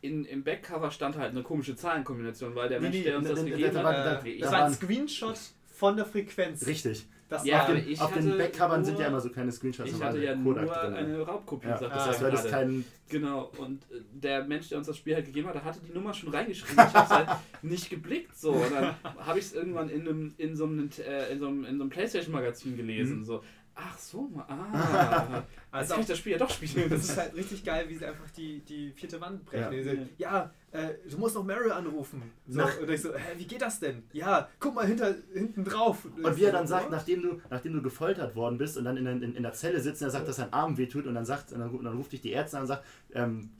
in, 0.00 0.24
im 0.24 0.42
Backcover 0.42 0.90
stand 0.90 1.16
halt 1.16 1.30
eine 1.30 1.44
komische 1.44 1.76
Zahlenkombination, 1.76 2.56
weil 2.56 2.68
der 2.68 2.80
Nee, 2.80 2.86
Mensch, 2.86 2.96
nee, 2.98 3.02
der 3.04 3.18
uns 3.18 3.28
da- 3.28 3.34
das 3.34 3.44
da- 3.44 3.48
gegeben 3.50 3.74
da- 3.74 4.10
hat, 4.16 4.26
ich 4.26 4.42
war 4.42 4.64
ein 4.64 4.74
Screenshot 4.74 5.38
von 5.72 5.96
der 5.96 6.04
Frequenz. 6.06 6.66
Richtig. 6.66 7.06
Das 7.32 7.44
Ja, 7.46 7.60
auf 7.62 7.66
den, 7.72 7.98
auf 8.00 8.12
den 8.12 8.36
Backcovern 8.36 8.84
sind 8.84 8.98
ja 8.98 9.06
immer 9.06 9.20
so 9.20 9.30
kleine 9.30 9.50
Screenshots. 9.50 9.90
Ich 9.90 10.02
hatte 10.02 10.22
ja 10.22 10.34
Kodak 10.36 10.64
nur 10.66 10.74
drin. 10.74 10.94
eine 10.94 11.20
Raubkopie, 11.22 11.66
Ja, 11.66 11.78
das 11.78 11.90
Ah, 11.90 12.06
heißt, 12.08 12.20
hattest 12.22 12.42
gerade. 12.48 12.50
keinen. 12.66 12.84
Genau, 13.08 13.50
und 13.58 13.82
äh, 13.90 14.00
der 14.12 14.44
Mensch, 14.44 14.68
der 14.68 14.78
uns 14.78 14.86
das 14.86 14.96
Spiel 14.98 15.14
halt 15.14 15.24
gegeben 15.26 15.48
hat, 15.48 15.54
der 15.54 15.64
hatte 15.64 15.80
die 15.86 15.92
Nummer 15.92 16.12
schon 16.12 16.28
reingeschrieben. 16.28 16.84
Ich 16.86 16.94
hab's 16.94 17.10
halt 17.10 17.28
nicht 17.62 17.88
geblickt. 17.90 18.36
So. 18.36 18.52
Und 18.52 18.70
dann 18.72 18.94
habe 19.18 19.38
ich 19.38 19.46
es 19.46 19.54
irgendwann 19.54 19.88
in, 19.88 20.02
einem, 20.02 20.34
in, 20.36 20.54
so 20.56 20.64
einem, 20.64 20.90
äh, 20.98 21.32
in, 21.32 21.38
so 21.40 21.46
einem, 21.48 21.64
in 21.64 21.76
so 21.78 21.82
einem 21.84 21.90
Playstation-Magazin 21.90 22.76
gelesen. 22.76 23.18
Mhm. 23.20 23.24
So, 23.24 23.42
ach 23.74 23.98
so, 23.98 24.30
ah. 24.36 25.42
Also 25.70 25.92
kann 25.94 26.02
ich 26.02 26.06
das 26.08 26.18
Spiel 26.18 26.32
ja 26.32 26.38
doch 26.38 26.50
spielen. 26.50 26.86
Das 26.90 27.04
ist 27.04 27.16
halt 27.16 27.34
richtig 27.34 27.64
geil, 27.64 27.86
wie 27.88 27.94
sie 27.96 28.04
einfach 28.06 28.28
die, 28.30 28.60
die 28.60 28.92
vierte 28.92 29.20
Wand 29.20 29.44
brechen. 29.46 30.08
Ja. 30.18 30.50
Ja, 30.72 30.78
äh, 30.78 30.94
du 31.10 31.16
musst 31.18 31.34
noch 31.34 31.44
Meryl 31.44 31.72
anrufen. 31.72 32.22
So, 32.46 32.58
Nach- 32.60 32.78
und 32.80 32.90
ich 32.90 33.00
so, 33.00 33.14
hä, 33.14 33.34
wie 33.38 33.46
geht 33.46 33.62
das 33.62 33.80
denn? 33.80 34.02
Ja, 34.12 34.48
guck 34.60 34.74
mal 34.74 34.86
hinter, 34.86 35.14
hinten 35.32 35.64
drauf. 35.64 36.04
Und 36.04 36.36
wie 36.36 36.44
er 36.44 36.52
dann 36.52 36.66
sagt, 36.66 36.90
nachdem 36.90 37.22
du, 37.22 37.40
nachdem 37.50 37.72
du 37.72 37.82
gefoltert 37.82 38.36
worden 38.36 38.58
bist 38.58 38.76
und 38.76 38.84
dann 38.84 38.96
in, 38.96 39.04
der- 39.04 39.14
in, 39.14 39.34
in 39.34 39.42
der 39.42 39.52
Zelle 39.54 39.80
sitzt 39.80 40.02
und 40.02 40.08
er 40.08 40.12
sagt, 40.12 40.28
dass 40.28 40.36
sein 40.36 40.52
Arm 40.52 40.76
wehtut 40.76 41.06
und 41.06 41.14
dann 41.14 41.24
sagt, 41.24 41.52
und 41.52 41.60
dann, 41.60 41.70
und 41.70 41.84
dann 41.84 41.96
ruft 41.96 42.12
dich 42.12 42.20
die 42.20 42.32
Ärzte 42.32 42.56
an 42.58 42.62
und 42.62 42.68
sagt, 42.68 42.84
ähm, 43.14 43.50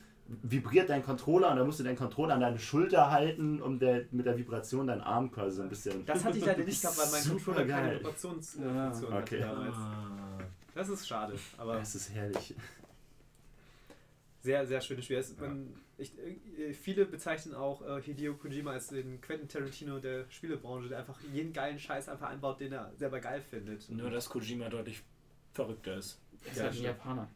vibriert 0.42 0.88
dein 0.88 1.02
Controller 1.04 1.50
und 1.50 1.56
dann 1.56 1.66
musst 1.66 1.80
du 1.80 1.84
deinen 1.84 1.96
Controller 1.96 2.34
an 2.34 2.40
deine 2.40 2.58
Schulter 2.58 3.10
halten, 3.10 3.60
um 3.60 3.78
der, 3.78 4.04
mit 4.10 4.26
der 4.26 4.36
Vibration 4.38 4.86
deinen 4.86 5.00
Arm 5.02 5.30
quasi 5.30 5.56
so 5.56 5.62
ein 5.62 5.68
bisschen. 5.68 6.04
Das 6.06 6.24
hatte 6.24 6.38
ich 6.38 6.44
leider 6.44 6.64
nicht 6.64 6.80
gehabt, 6.80 6.98
weil 6.98 7.10
mein 7.10 7.22
Controller 7.28 7.66
keine 7.66 7.88
geil. 7.88 7.98
Vibrationsfunktion 8.00 8.76
Ja, 8.76 8.90
hatte 9.16 9.34
okay. 9.34 9.40
damals. 9.40 9.76
Das 10.74 10.88
ist 10.88 11.06
schade, 11.06 11.34
aber 11.58 11.76
Das 11.76 11.94
ist 11.94 12.10
herrlich. 12.14 12.54
sehr, 14.42 14.66
sehr 14.66 14.80
schönes 14.80 15.04
Spiel. 15.04 15.18
Es, 15.18 15.36
man, 15.38 15.74
ich, 15.98 16.12
äh, 16.58 16.72
viele 16.72 17.04
bezeichnen 17.06 17.54
auch 17.54 17.82
äh, 17.86 18.00
Hideo 18.02 18.34
Kojima 18.34 18.72
als 18.72 18.88
den 18.88 19.20
Quentin 19.20 19.48
Tarantino 19.48 19.98
der 19.98 20.24
Spielebranche, 20.30 20.88
der 20.88 20.98
einfach 21.00 21.18
jeden 21.32 21.52
geilen 21.52 21.78
Scheiß 21.78 22.08
einfach 22.08 22.28
einbaut, 22.30 22.58
den 22.60 22.72
er 22.72 22.90
selber 22.96 23.20
geil 23.20 23.40
findet. 23.42 23.88
Nur, 23.90 24.10
dass 24.10 24.28
Kojima 24.28 24.68
deutlich 24.68 25.02
verrückter 25.52 25.96
ist. 25.96 26.18
Er 26.44 26.50
ist 26.50 26.56
Ja, 26.56 26.62
halt 26.64 26.76
ein. 26.76 26.82
Japaner. 26.82 27.28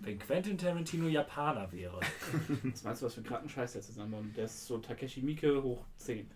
Wenn 0.00 0.18
Quentin 0.18 0.58
Tarantino 0.58 1.08
Japaner 1.08 1.70
wäre. 1.72 2.00
Was 2.62 2.82
meinst 2.82 3.02
du, 3.02 3.06
was 3.06 3.14
für 3.14 3.20
einen 3.20 3.26
kranken 3.26 3.48
Scheiß 3.48 3.72
der 3.74 3.82
zusammenbaut? 3.82 4.24
Der 4.36 4.44
ist 4.46 4.66
so 4.66 4.78
Takeshi 4.78 5.22
Miike 5.22 5.62
hoch 5.62 5.84
10. 5.98 6.28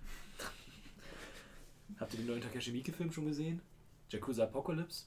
Habt 1.99 2.13
ihr 2.15 2.21
den 2.21 2.27
neuen 2.27 2.41
Takeshi 2.41 2.73
Miike-Film 2.73 3.13
schon 3.13 3.27
gesehen? 3.27 3.61
Yakuza 4.11 4.45
Apocalypse? 4.45 5.05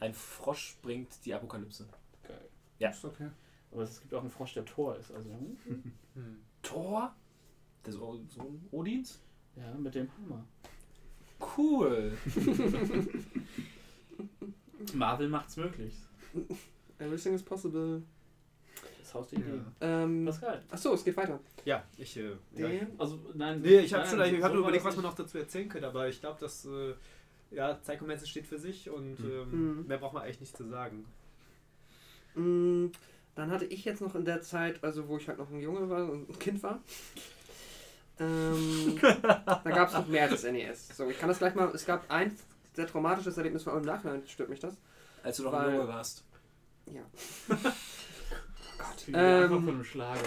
Ein 0.00 0.14
Frosch 0.14 0.76
bringt 0.82 1.08
die 1.24 1.34
Apokalypse. 1.34 1.88
Geil. 2.26 2.48
Ja. 2.78 2.90
Ist 2.90 3.04
okay. 3.04 3.28
Aber 3.72 3.82
es 3.82 4.00
gibt 4.00 4.14
auch 4.14 4.20
einen 4.20 4.30
Frosch, 4.30 4.54
der 4.54 4.64
Tor 4.64 4.96
ist. 4.96 5.10
Also, 5.10 5.30
hm? 5.30 5.92
Hm. 6.14 6.38
Thor? 6.62 7.14
Der 7.84 7.92
so 7.92 8.20
Sohn 8.28 8.66
Odins? 8.70 9.20
ja, 9.56 9.74
mit 9.74 9.94
dem 9.94 10.08
Hammer. 10.16 10.44
Cool. 11.56 12.16
Marvel 14.94 15.28
macht's 15.28 15.56
möglich. 15.56 15.94
Everything 16.98 17.34
is 17.34 17.42
possible. 17.42 18.02
Das 19.00 19.14
Haus 19.14 19.28
der 19.28 19.38
Idee. 19.38 19.60
Ähm, 19.80 20.26
Das 20.26 20.36
ist 20.36 20.42
geil. 20.42 20.62
achso, 20.70 20.92
es 20.94 21.04
geht 21.04 21.16
weiter. 21.16 21.40
Ja, 21.64 21.82
ich. 21.96 22.16
Äh, 22.16 22.32
ja, 22.54 22.68
ich 22.68 22.82
Also, 22.98 23.18
nein. 23.34 23.60
nee, 23.62 23.78
ich 23.80 23.94
habe 23.94 24.04
nein, 24.04 24.10
schon 24.28 24.34
ich 24.36 24.42
hab 24.42 24.52
so 24.52 24.58
überlegt, 24.58 24.84
was 24.84 24.96
man 24.96 25.04
noch 25.04 25.14
dazu 25.14 25.38
erzählen 25.38 25.68
könnte, 25.68 25.88
aber 25.88 26.08
ich 26.08 26.20
glaube, 26.20 26.38
dass. 26.40 26.64
Äh, 26.66 26.94
ja, 27.50 27.72
Psychomancer 27.74 28.26
steht 28.26 28.46
für 28.46 28.58
sich 28.58 28.90
und 28.90 29.18
ähm, 29.20 29.78
Mhm. 29.80 29.86
mehr 29.86 29.96
braucht 29.96 30.12
man 30.12 30.22
eigentlich 30.24 30.40
nicht 30.40 30.54
zu 30.56 30.64
sagen. 30.68 31.06
mh, 32.34 32.90
dann 33.34 33.50
hatte 33.50 33.64
ich 33.64 33.84
jetzt 33.86 34.02
noch 34.02 34.14
in 34.14 34.24
der 34.26 34.42
Zeit, 34.42 34.84
also 34.84 35.08
wo 35.08 35.16
ich 35.16 35.26
halt 35.28 35.38
noch 35.38 35.48
ein 35.50 35.60
Junge 35.60 35.88
war 35.88 36.10
und 36.10 36.28
ein 36.28 36.38
Kind 36.38 36.62
war, 36.62 36.82
ähm, 38.20 38.98
da 39.22 39.62
gab 39.64 39.88
es 39.88 39.94
noch 39.94 40.06
mehr 40.08 40.22
als 40.28 40.42
das 40.42 40.52
NES. 40.52 40.88
So, 40.96 41.08
ich 41.08 41.18
kann 41.18 41.28
das 41.28 41.38
gleich 41.38 41.54
mal, 41.54 41.70
es 41.74 41.86
gab 41.86 42.10
ein 42.10 42.36
sehr 42.74 42.86
traumatisches 42.86 43.36
Erlebnis, 43.38 43.62
vor 43.62 43.72
allem 43.72 43.82
im 43.82 43.86
Nachhinein 43.88 44.22
stört 44.26 44.48
mich 44.50 44.60
das. 44.60 44.74
Als 45.22 45.36
du 45.38 45.44
noch 45.44 45.52
ein 45.54 45.74
Junge 45.74 45.88
warst. 45.88 46.24
Ja. 46.94 47.02
Das 48.78 49.04
klingt 49.04 49.18
Ähm, 49.18 49.42
einfach 49.44 49.56
von 49.56 49.68
einem 49.68 49.84
Schlager. 49.84 50.20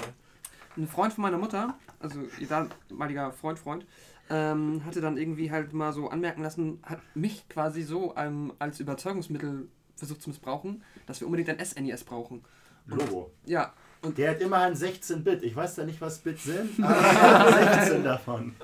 ein 0.78 0.88
Freund 0.88 1.14
von 1.14 1.22
meiner 1.24 1.38
Mutter, 1.38 1.76
also 2.00 2.20
ihr 2.40 2.48
damaliger 2.90 3.32
Freund, 3.32 3.60
Freund, 3.60 3.86
ähm, 4.30 4.84
hatte 4.86 5.02
dann 5.02 5.18
irgendwie 5.18 5.52
halt 5.52 5.74
mal 5.74 5.94
so 5.94 6.10
anmerken 6.10 6.42
lassen, 6.44 6.80
hat 6.84 7.00
mich 7.16 7.48
quasi 7.50 7.84
so 7.84 8.14
ähm, 8.18 8.54
als 8.60 8.80
Überzeugungsmittel 8.80 9.68
versucht 9.96 10.22
zu 10.22 10.30
missbrauchen, 10.30 10.84
dass 11.06 11.20
wir 11.20 11.28
unbedingt 11.28 11.50
ein 11.50 11.64
SNES 11.66 12.04
brauchen. 12.04 12.44
Logo. 12.88 13.32
Ja, 13.46 13.74
Der 14.04 14.32
hat 14.32 14.42
immerhin 14.42 14.76
16 14.76 15.24
Bit. 15.24 15.44
Ich 15.44 15.56
weiß 15.56 15.76
da 15.76 15.84
nicht, 15.86 16.02
was 16.02 16.20
Bit 16.20 16.40
sind, 16.40 16.72
aber 16.84 16.96
er 16.96 17.40
hat 17.40 17.80
16 17.86 18.04
davon. 18.04 18.56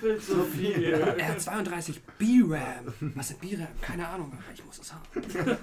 Doppelt 0.00 0.22
so 0.22 0.42
viel. 0.44 0.84
er 0.84 1.28
hat 1.28 1.40
32 1.40 2.00
B-RAM. 2.18 3.12
Was 3.14 3.30
ist 3.30 3.40
B-RAM? 3.40 3.66
Keine 3.80 4.06
Ahnung, 4.06 4.32
aber 4.32 4.54
ich 4.54 4.64
muss 4.64 4.78
es 4.78 4.92
haben. 4.92 5.56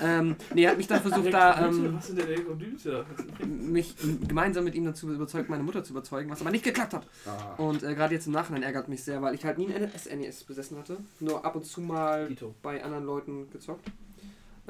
ähm, 0.00 0.36
nee, 0.54 0.64
er 0.64 0.70
hat 0.70 0.78
mich 0.78 0.86
dann 0.86 1.00
versucht, 1.00 1.32
da 1.32 1.66
ähm, 1.66 1.94
Was 1.96 2.06
sind 2.06 2.18
denn 2.18 2.28
Elektrolyte? 2.28 3.04
mich 3.44 3.94
gemeinsam 4.26 4.64
mit 4.64 4.74
ihm 4.74 4.84
dazu 4.84 5.12
überzeugt, 5.12 5.48
meine 5.48 5.62
Mutter 5.62 5.82
zu 5.82 5.92
überzeugen, 5.92 6.30
was 6.30 6.40
aber 6.40 6.50
nicht 6.50 6.64
geklappt 6.64 6.94
hat. 6.94 7.06
Ah. 7.26 7.54
Und 7.56 7.82
äh, 7.82 7.94
gerade 7.94 8.14
jetzt 8.14 8.26
im 8.26 8.32
Nachhinein 8.32 8.62
ärgert 8.62 8.88
mich 8.88 9.02
sehr, 9.02 9.20
weil 9.22 9.34
ich 9.34 9.44
halt 9.44 9.58
nie 9.58 9.72
ein 9.72 9.90
SNES 9.96 10.44
besessen 10.44 10.78
hatte. 10.78 10.98
Nur 11.20 11.44
ab 11.44 11.56
und 11.56 11.64
zu 11.64 11.80
mal 11.80 12.28
Dito. 12.28 12.54
bei 12.62 12.82
anderen 12.82 13.04
Leuten 13.04 13.50
gezockt. 13.50 13.90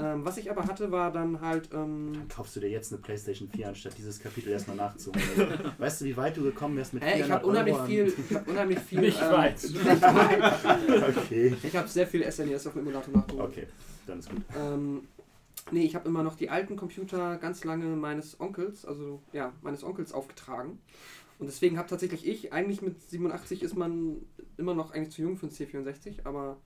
Ähm, 0.02 0.24
was 0.24 0.36
ich 0.36 0.50
aber 0.50 0.64
hatte, 0.64 0.90
war 0.90 1.12
dann 1.12 1.40
halt. 1.40 1.68
Ähm, 1.72 2.12
Dann 2.14 2.28
kaufst 2.28 2.56
du 2.56 2.60
dir 2.60 2.68
jetzt 2.68 2.92
eine 2.92 3.00
Playstation 3.00 3.48
4, 3.48 3.68
anstatt 3.68 3.96
dieses 3.96 4.18
Kapitel 4.20 4.50
erstmal 4.50 4.76
nachzuholen. 4.76 5.22
Also, 5.38 5.70
weißt 5.78 6.00
du, 6.00 6.04
wie 6.06 6.16
weit 6.16 6.36
du 6.36 6.42
gekommen 6.42 6.76
wärst 6.76 6.94
mit 6.94 7.02
äh, 7.02 7.20
ich 7.20 7.24
400 7.24 7.38
habe 7.38 7.46
unheimlich 7.46 7.78
viel. 7.86 8.14
Ich 8.28 8.34
habe 8.34 8.50
unheimlich 8.50 8.78
viel. 8.88 9.00
Nicht 9.00 9.20
ähm. 9.20 9.52
Nicht 9.62 9.84
weit. 10.02 11.16
Okay. 11.16 11.56
Ich 11.62 11.76
habe 11.76 11.88
sehr 11.88 12.06
viel 12.06 12.30
SNES 12.30 12.66
auf 12.66 12.72
dem 12.72 12.82
Emulator 12.82 13.14
nachgeholt. 13.14 13.50
Okay, 13.50 13.66
dann 14.06 14.18
ist 14.18 14.30
gut. 14.30 14.42
Ähm, 14.58 15.08
nee, 15.70 15.84
ich 15.84 15.94
habe 15.94 16.08
immer 16.08 16.22
noch 16.22 16.34
die 16.34 16.50
alten 16.50 16.76
Computer 16.76 17.36
ganz 17.36 17.64
lange 17.64 17.86
meines 17.96 18.40
Onkels, 18.40 18.84
also 18.84 19.22
ja, 19.32 19.52
meines 19.62 19.84
Onkels 19.84 20.12
aufgetragen. 20.12 20.78
Und 21.38 21.46
deswegen 21.46 21.78
habe 21.78 21.88
tatsächlich 21.88 22.26
ich, 22.26 22.52
eigentlich 22.52 22.82
mit 22.82 23.00
87 23.00 23.62
ist 23.62 23.76
man 23.76 24.16
immer 24.56 24.74
noch 24.74 24.92
eigentlich 24.92 25.10
zu 25.12 25.22
jung 25.22 25.36
für 25.36 25.46
ein 25.46 25.50
C64, 25.50 26.24
aber 26.24 26.58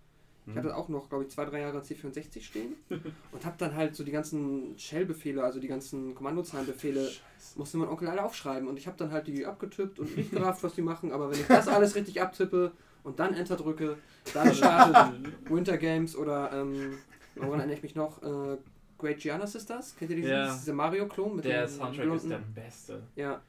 ich 0.48 0.54
hatte 0.54 0.76
auch 0.76 0.88
noch, 0.88 1.08
glaube 1.08 1.24
ich, 1.24 1.30
zwei, 1.30 1.44
drei 1.44 1.60
Jahre 1.60 1.80
C64 1.80 2.40
stehen 2.42 2.74
und 3.32 3.44
habe 3.44 3.56
dann 3.58 3.74
halt 3.74 3.96
so 3.96 4.04
die 4.04 4.12
ganzen 4.12 4.78
Shell-Befehle, 4.78 5.42
also 5.42 5.58
die 5.58 5.66
ganzen 5.68 6.14
Kommandozeilenbefehle, 6.14 7.10
musste 7.56 7.78
mein 7.78 7.88
Onkel 7.88 8.08
alle 8.08 8.22
aufschreiben. 8.24 8.68
Und 8.68 8.78
ich 8.78 8.86
habe 8.86 8.96
dann 8.96 9.10
halt 9.10 9.26
die 9.26 9.44
abgetippt 9.44 9.98
und 9.98 10.16
nicht 10.16 10.30
gerafft, 10.30 10.62
was 10.62 10.74
die 10.74 10.82
machen. 10.82 11.10
Aber 11.12 11.30
wenn 11.30 11.40
ich 11.40 11.46
das 11.46 11.66
alles 11.68 11.94
richtig 11.96 12.22
abtippe 12.22 12.72
und 13.02 13.18
dann 13.18 13.34
Enter 13.34 13.56
drücke, 13.56 13.98
dann 14.34 14.54
startet 14.54 15.32
Winter 15.50 15.78
Games 15.78 16.14
oder, 16.16 16.52
ähm, 16.52 16.98
woran 17.34 17.58
erinnere 17.58 17.76
ich 17.76 17.82
mich 17.82 17.94
noch? 17.94 18.22
Äh, 18.22 18.56
Great 18.98 19.18
Gianna 19.18 19.46
Sisters? 19.46 19.94
Kennt 19.96 20.10
ihr 20.10 20.16
dieses, 20.16 20.30
Ja. 20.30 20.54
dieser 20.54 20.72
Mario-Klon 20.72 21.42
Der 21.42 21.68
Soundtrack 21.68 22.14
ist 22.14 22.30
der 22.30 22.38
beste. 22.38 23.02
Ja. 23.14 23.42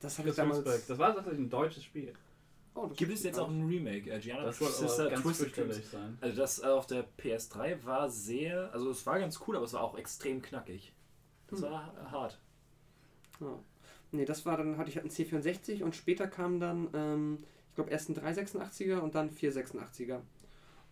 Das 0.00 0.18
habe 0.18 0.28
ich 0.28 0.34
damals. 0.34 0.86
Das 0.86 0.98
war 0.98 1.14
tatsächlich 1.14 1.46
ein 1.46 1.50
deutsches 1.50 1.84
Spiel. 1.84 2.12
Oh, 2.74 2.86
das 2.86 2.96
Gibt 2.96 3.12
es 3.12 3.22
jetzt 3.22 3.38
auch 3.38 3.48
ein 3.48 3.66
Remake? 3.66 4.10
Äh, 4.10 4.18
Gianna 4.18 4.44
Das 4.44 4.58
soll 4.58 4.68
aber 4.68 4.76
Sister 4.88 5.10
ganz 5.10 5.22
Twisted 5.22 5.56
Dreams. 5.56 5.90
sein. 5.90 6.18
Also 6.20 6.36
das 6.36 6.58
äh, 6.62 6.66
auf 6.66 6.86
der 6.86 7.04
PS3 7.18 7.84
war 7.84 8.10
sehr, 8.10 8.72
also 8.72 8.90
es 8.90 9.06
war 9.06 9.18
ganz 9.20 9.40
cool, 9.46 9.56
aber 9.56 9.64
es 9.64 9.72
war 9.74 9.82
auch 9.82 9.96
extrem 9.96 10.42
knackig. 10.42 10.92
Das 11.48 11.60
Hm. 11.62 11.70
war 11.70 12.10
hart. 12.10 12.40
Ja. 13.40 13.58
Nee, 14.12 14.24
das 14.24 14.44
war 14.46 14.56
dann, 14.56 14.76
hatte 14.78 14.90
ich 14.90 14.96
halt 14.96 15.04
einen 15.06 15.12
C64 15.14 15.82
und 15.82 15.94
später 15.94 16.26
kam 16.26 16.58
dann, 16.60 16.88
ähm, 16.94 17.38
ich 17.70 17.74
glaube, 17.76 17.90
erst 17.90 18.08
ein 18.08 18.14
386er 18.16 18.98
und 19.00 19.14
dann 19.14 19.30
486er. 19.30 20.20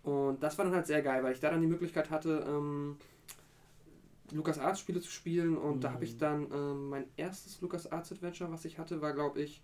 Und 0.03 0.43
das 0.43 0.59
war 0.59 0.65
dann 0.65 0.75
halt 0.75 0.87
sehr 0.87 1.03
geil, 1.03 1.23
weil 1.23 1.33
ich 1.33 1.41
da 1.41 1.51
dann 1.51 1.61
die 1.61 1.69
Möglichkeit 1.69 2.11
hatte, 2.11 2.45
ähm, 2.49 2.97
LucasArts 4.33 4.81
Spiele 4.81 5.01
zu 5.01 5.11
spielen 5.11 5.57
und 5.57 5.85
da 5.85 5.93
habe 5.93 6.05
ich 6.05 6.15
Mhm. 6.15 6.19
dann 6.19 6.53
ähm, 6.53 6.89
mein 6.89 7.05
erstes 7.17 7.61
LucasArts 7.61 8.13
Adventure, 8.13 8.51
was 8.51 8.65
ich 8.65 8.79
hatte, 8.79 9.01
war 9.01 9.13
glaube 9.13 9.41
ich 9.43 9.63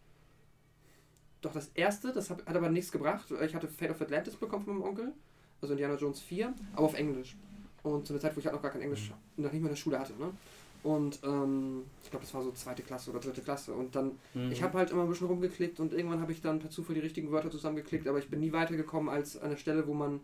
doch 1.40 1.52
das 1.52 1.70
erste, 1.74 2.12
das 2.12 2.30
hab, 2.30 2.44
hat 2.46 2.56
aber 2.56 2.68
nichts 2.68 2.90
gebracht. 2.92 3.32
Ich 3.44 3.54
hatte 3.54 3.68
Fate 3.68 3.90
of 3.90 4.00
Atlantis 4.00 4.34
bekommen 4.34 4.64
von 4.64 4.78
meinem 4.78 4.88
Onkel, 4.88 5.12
also 5.60 5.72
Indiana 5.74 5.94
Jones 5.94 6.20
4, 6.20 6.52
aber 6.74 6.86
auf 6.86 6.94
Englisch. 6.94 7.36
Und 7.82 8.06
zu 8.06 8.12
einer 8.12 8.20
Zeit, 8.20 8.34
wo 8.36 8.40
ich 8.40 8.46
halt 8.46 8.54
noch 8.56 8.62
gar 8.62 8.72
kein 8.72 8.82
Englisch, 8.82 9.12
noch 9.36 9.52
nicht 9.52 9.60
mal 9.62 9.68
in 9.68 9.74
der 9.74 9.76
Schule 9.76 9.98
hatte, 9.98 10.12
ne? 10.18 10.30
Und 10.84 11.18
ähm, 11.24 11.82
ich 12.04 12.10
glaube, 12.10 12.24
das 12.24 12.32
war 12.34 12.42
so 12.42 12.52
zweite 12.52 12.82
Klasse 12.82 13.10
oder 13.10 13.18
dritte 13.20 13.40
Klasse. 13.40 13.72
Und 13.74 13.94
dann 13.96 14.12
Mhm. 14.34 14.50
ich 14.52 14.62
habe 14.62 14.78
halt 14.78 14.90
immer 14.90 15.02
ein 15.02 15.08
bisschen 15.08 15.26
rumgeklickt 15.26 15.80
und 15.80 15.92
irgendwann 15.92 16.20
habe 16.20 16.30
ich 16.32 16.40
dann 16.40 16.60
per 16.60 16.70
Zufall 16.70 16.94
die 16.94 17.00
richtigen 17.00 17.30
Wörter 17.32 17.50
zusammengeklickt, 17.50 18.06
aber 18.06 18.18
ich 18.18 18.28
bin 18.28 18.40
nie 18.40 18.52
weitergekommen 18.52 19.08
als 19.08 19.40
an 19.40 19.50
der 19.50 19.56
Stelle, 19.56 19.86
wo 19.88 19.94
man 19.94 20.20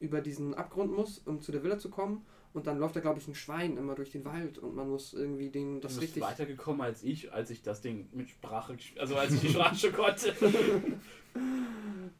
über 0.00 0.20
diesen 0.20 0.54
Abgrund 0.54 0.94
muss, 0.96 1.20
um 1.26 1.40
zu 1.42 1.50
der 1.50 1.62
Villa 1.64 1.78
zu 1.78 1.88
kommen. 1.90 2.24
Und 2.58 2.66
dann 2.66 2.78
läuft 2.78 2.96
da, 2.96 3.00
glaube 3.00 3.20
ich, 3.20 3.28
ein 3.28 3.36
Schwein 3.36 3.76
immer 3.76 3.94
durch 3.94 4.10
den 4.10 4.24
Wald 4.24 4.58
und 4.58 4.74
man 4.74 4.90
muss 4.90 5.14
irgendwie 5.14 5.48
den, 5.48 5.80
das 5.80 5.94
Du 5.94 6.00
bist 6.00 6.16
richtig. 6.16 6.22
weitergekommen 6.24 6.82
als 6.82 7.04
ich, 7.04 7.32
als 7.32 7.50
ich 7.50 7.62
das 7.62 7.80
Ding 7.80 8.08
mit 8.12 8.28
Sprache, 8.30 8.76
also 8.98 9.14
als 9.14 9.32
ich 9.32 9.40
die 9.40 9.48
Sprache 9.50 9.92
konnte. 9.92 10.34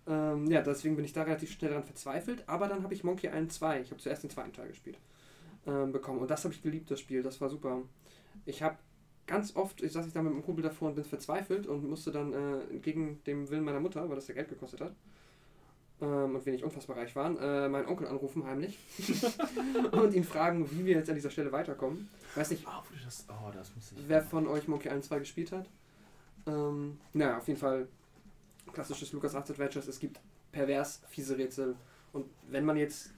Ähm, 0.07 0.47
ja, 0.51 0.63
deswegen 0.63 0.97
bin 0.97 1.05
ich 1.05 1.13
da 1.13 1.23
relativ 1.23 1.51
schnell 1.51 1.71
daran 1.71 1.85
verzweifelt. 1.85 2.43
Aber 2.47 2.67
dann 2.67 2.83
habe 2.83 2.95
ich 2.95 3.05
Monkey 3.05 3.27
Island 3.27 3.53
2, 3.53 3.83
ich 3.83 3.91
habe 3.91 4.01
zuerst 4.01 4.23
den 4.23 4.31
zweiten 4.31 4.55
Teil 4.55 4.69
gespielt, 4.69 4.99
ähm, 5.67 5.93
bekommen. 5.93 6.21
Und 6.21 6.31
das 6.31 6.45
habe 6.45 6.55
ich 6.55 6.63
geliebt, 6.63 6.91
das 6.91 7.01
Spiel. 7.01 7.23
Das 7.23 7.41
war 7.43 7.51
super. 7.51 7.83
Ich 8.47 8.63
habe 8.63 8.79
ganz 9.27 9.55
oft, 9.55 9.83
ich 9.83 9.93
saß 9.93 10.07
ich 10.07 10.15
da 10.15 10.23
mit 10.23 10.33
einem 10.33 10.43
Kumpel 10.43 10.63
davor 10.63 10.89
und 10.89 10.95
bin 10.95 11.05
verzweifelt 11.05 11.67
und 11.67 11.87
musste 11.89 12.11
dann 12.11 12.33
äh, 12.33 12.61
entgegen 12.71 13.23
dem 13.27 13.51
Willen 13.51 13.65
meiner 13.65 13.81
Mutter, 13.81 14.09
weil 14.09 14.17
das 14.17 14.29
ja 14.29 14.35
Geld 14.35 14.49
gekostet 14.49 14.81
hat, 14.81 14.95
ähm, 16.01 16.35
und 16.37 16.45
wir 16.47 16.53
nicht 16.53 16.65
unfassbar 16.65 16.97
reich 16.97 17.15
waren, 17.17 17.37
äh, 17.39 17.69
meinen 17.69 17.87
Onkel 17.87 18.07
anrufen 18.07 18.45
heimlich 18.45 18.79
und 19.93 20.15
ihn 20.15 20.25
fragen, 20.25 20.71
wie 20.71 20.85
wir 20.87 20.95
jetzt 20.97 21.09
an 21.09 21.15
dieser 21.17 21.31
Stelle 21.31 21.51
weiterkommen. 21.53 22.09
Weiß 22.35 22.51
nicht, 22.51 22.65
Oh, 22.67 22.83
das, 23.05 23.27
oh, 23.29 23.51
das 23.53 23.75
muss 23.75 23.93
ich. 23.93 23.99
wer 24.09 24.23
von 24.23 24.47
euch 24.47 24.69
Monkey 24.69 24.89
Island 24.89 25.05
2 25.05 25.19
gespielt 25.21 25.53
hat. 25.53 25.67
Ähm, 26.47 26.99
naja, 27.13 27.39
auf 27.39 27.49
jeden 27.49 27.59
Fall 27.61 27.89
klassisches 28.73 29.13
LucasArts 29.13 29.51
Adventures. 29.51 29.89
Es 29.89 29.99
gibt 29.99 30.21
pervers 30.53 31.01
fiese 31.09 31.37
Rätsel. 31.37 31.77
Und 32.13 32.27
wenn 32.51 32.65
man 32.65 32.77
jetzt, 32.77 33.11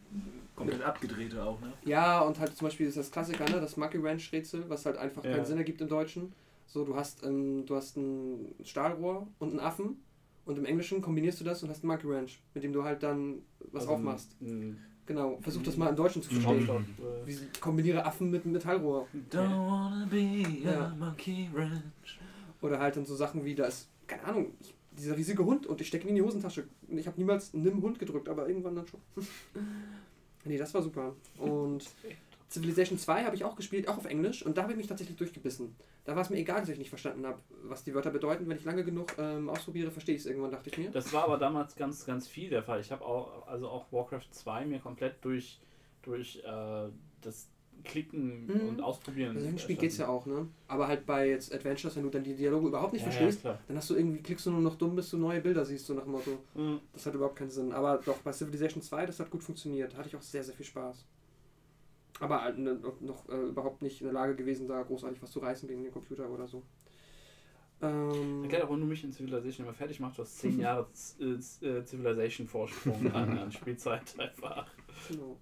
Komplett 0.57 0.83
abgedrehte 0.83 1.43
auch, 1.45 1.61
ne? 1.61 1.73
ja, 1.85 2.21
und 2.21 2.39
halt 2.41 2.57
zum 2.57 2.67
Beispiel 2.67 2.89
ist 2.89 2.97
das 2.97 3.11
Klassiker, 3.11 3.45
ne, 3.49 3.61
das 3.61 3.77
Monkey 3.77 3.99
Ranch 3.99 4.33
Rätsel, 4.33 4.69
was 4.69 4.85
halt 4.85 4.97
einfach 4.97 5.25
Ja. 5.25 5.31
keinen 5.33 5.45
Sinn 5.47 5.59
ergibt 5.59 5.81
im 5.81 5.89
Deutschen. 5.89 6.33
So, 6.67 6.85
du 6.85 6.97
hast, 6.97 7.23
ähm, 7.25 7.65
du 7.67 7.77
hast 7.77 7.97
ein 7.97 8.53
Stahlrohr 8.65 9.27
und 9.39 9.51
einen 9.51 9.61
Affen 9.61 10.03
und 10.51 10.59
im 10.59 10.65
Englischen 10.67 11.01
kombinierst 11.01 11.41
du 11.41 11.45
das 11.45 11.63
und 11.63 11.71
hast 11.71 11.83
einen 11.83 11.89
Monkey 11.89 12.07
Ranch, 12.07 12.41
mit 12.55 12.63
dem 12.65 12.73
du 12.73 12.85
halt 12.85 13.03
dann 13.03 13.43
was 13.73 13.83
Also 13.83 13.95
aufmachst. 13.95 14.37
ein- 14.41 14.79
Genau, 15.07 15.39
versuch 15.41 15.63
das 15.65 15.77
mal 15.77 15.89
im 15.89 15.97
Deutschen 15.97 16.23
zu 16.23 16.31
verstehen. 16.33 16.69
Äh, 16.69 17.27
Wie 17.27 17.37
kombiniere 17.61 18.05
Affen 18.05 18.31
mit 18.31 18.45
einem 18.45 18.53
Metallrohr. 18.53 19.09
Don't 19.33 19.49
wanna 19.69 20.07
be 20.09 20.21
Ja. 20.63 20.87
a 20.87 20.95
monkey 20.95 21.49
ranch. 21.53 22.21
Oder 22.63 22.79
halt 22.79 22.97
dann 22.97 23.05
so 23.07 23.17
Sachen 23.17 23.45
wie, 23.45 23.57
da 23.57 23.65
ist, 23.65 23.89
keine 24.07 24.23
Ahnung, 24.25 24.53
ich, 24.61 24.73
dieser 24.97 25.17
riesige 25.17 25.45
Hund 25.45 25.67
und 25.67 25.81
ich 25.81 25.89
stecke 25.89 26.05
ihn 26.05 26.11
in 26.11 26.15
die 26.17 26.23
Hosentasche. 26.23 26.65
Ich 26.89 27.07
habe 27.09 27.19
niemals 27.19 27.53
nimm 27.55 27.83
Hund 27.83 27.99
gedrückt, 27.99 28.29
aber 28.29 28.47
irgendwann 28.49 28.77
dann 28.77 28.87
schon. 28.87 29.01
nee, 30.45 30.59
das 30.59 30.73
war 30.75 30.83
super. 30.83 31.15
Und 31.39 31.91
Civilization 32.51 32.99
2 32.99 33.25
habe 33.25 33.37
ich 33.37 33.45
auch 33.45 33.55
gespielt, 33.55 33.87
auch 33.89 33.97
auf 33.97 34.07
Englisch. 34.07 34.45
Und 34.45 34.57
da 34.59 34.63
habe 34.63 34.73
ich 34.73 34.79
mich 34.79 34.89
tatsächlich 34.89 35.17
durchgebissen. 35.17 35.77
Da 36.05 36.17
war 36.17 36.23
es 36.23 36.31
mir 36.31 36.37
egal, 36.39 36.61
dass 36.61 36.69
ich 36.69 36.79
nicht 36.79 36.89
verstanden 36.89 37.25
habe, 37.25 37.39
was 37.63 37.85
die 37.85 37.95
Wörter 37.95 38.11
bedeuten. 38.11 38.49
Wenn 38.49 38.57
ich 38.57 38.65
lange 38.65 38.85
genug 38.85 39.15
ähm, 39.19 39.49
ausprobiere, 39.49 39.91
verstehe 39.91 40.17
ich 40.17 40.23
es 40.23 40.27
irgendwann, 40.27 40.51
dachte 40.51 40.69
ich 40.71 40.77
mir. 40.79 40.91
Das 40.91 41.13
war 41.13 41.25
aber 41.25 41.39
damals 41.39 41.77
ganz, 41.77 42.05
ganz 42.05 42.27
viel 42.27 42.51
der 42.51 42.63
Fall. 42.65 42.81
Ich 42.81 42.91
habe 42.91 43.05
auch, 43.05 43.47
also 43.47 43.69
auch 43.69 43.93
Warcraft 43.93 44.27
2 44.33 44.67
mir 44.67 44.81
komplett 44.81 45.25
durch, 45.25 45.61
durch 46.03 46.43
äh, 46.45 46.89
das 47.21 47.49
Klicken 47.85 48.47
Mhm. 48.47 48.69
und 48.69 48.81
Ausprobieren. 48.83 49.37
Also 49.37 49.49
im 49.49 49.59
Spiel 49.59 49.77
geht 49.77 49.93
es 49.93 49.99
ja 49.99 50.09
auch, 50.09 50.27
ne? 50.27 50.47
Aber 50.69 50.87
halt 50.89 51.07
bei 51.07 51.29
jetzt 51.31 51.55
Adventures, 51.55 51.97
wenn 51.97 52.03
du 52.03 52.11
dann 52.11 52.23
die 52.25 52.35
Dialoge 52.35 52.69
überhaupt 52.69 52.93
nicht 52.93 53.07
ja, 53.07 53.11
verstehst, 53.11 53.43
Ja, 53.45 53.59
dann 53.69 53.77
hast 53.77 53.89
du 53.89 53.95
irgendwie, 53.95 54.21
klickst 54.23 54.45
du 54.45 54.51
nur 54.51 54.61
noch 54.61 54.75
dumm, 54.77 54.97
bis 54.97 55.09
du 55.11 55.17
neue 55.17 55.41
Bilder 55.41 55.65
siehst, 55.65 55.87
so 55.87 55.95
nach 55.95 56.03
dem 56.03 56.13
Motto. 56.13 56.39
Mhm. 56.55 56.81
Das 56.93 57.07
hat 57.07 57.15
überhaupt 57.15 57.37
keinen 57.37 57.51
Sinn. 57.51 57.73
Aber 57.73 57.99
doch, 58.05 58.19
bei 58.19 58.33
Civilization 58.33 58.83
2, 58.83 59.07
das 59.07 59.19
hat 59.21 59.31
gut 59.31 59.43
funktioniert. 59.43 59.93
Da 59.95 59.99
hatte 59.99 60.09
ich 60.09 60.17
auch 60.17 60.21
sehr, 60.23 60.43
sehr 60.45 60.55
viel 60.55 60.67
Spaß. 60.67 61.07
Aber 62.21 62.43
halt 62.43 62.59
ne- 62.59 62.79
noch, 63.01 63.29
äh, 63.29 63.47
überhaupt 63.49 63.83
nicht 63.83 64.01
in 64.01 64.05
der 64.07 64.15
Lage 64.15 64.37
gewesen, 64.37 64.69
da 64.69 64.83
großartig 64.83 65.21
was 65.23 65.31
zu 65.33 65.41
reißen 65.41 65.69
gegen 65.69 65.83
den 65.83 65.93
Computer 65.93 66.29
oder 66.31 66.47
so. 66.47 66.63
Ähm, 67.83 68.43
Erklärt 68.43 68.63
auch, 68.65 68.69
warum 68.69 68.81
du 68.83 68.87
mich 68.87 69.03
in 69.05 69.13
Civilization 69.13 69.67
immer 69.67 69.75
fertig 69.75 70.01
machst. 70.01 70.19
Du 70.19 70.23
hast 70.23 70.39
10 70.39 70.61
Jahre 70.61 70.87
Z- 70.93 71.63
äh, 71.63 71.83
Civilization-Vorsprung 71.85 73.11
an, 73.13 73.39
an 73.39 73.53
Spielzeit 73.53 74.15
einfach. 74.19 74.67
genau. 75.09 75.39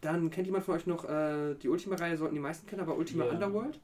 Dann 0.00 0.30
kennt 0.30 0.46
jemand 0.46 0.64
von 0.64 0.74
euch 0.74 0.86
noch 0.86 1.04
äh, 1.08 1.54
die 1.54 1.68
Ultima-Reihe, 1.68 2.16
sollten 2.16 2.34
die 2.34 2.40
meisten 2.40 2.66
kennen, 2.66 2.82
aber 2.82 2.96
Ultima 2.96 3.24
Ja. 3.24 3.30
Underworld? 3.30 3.80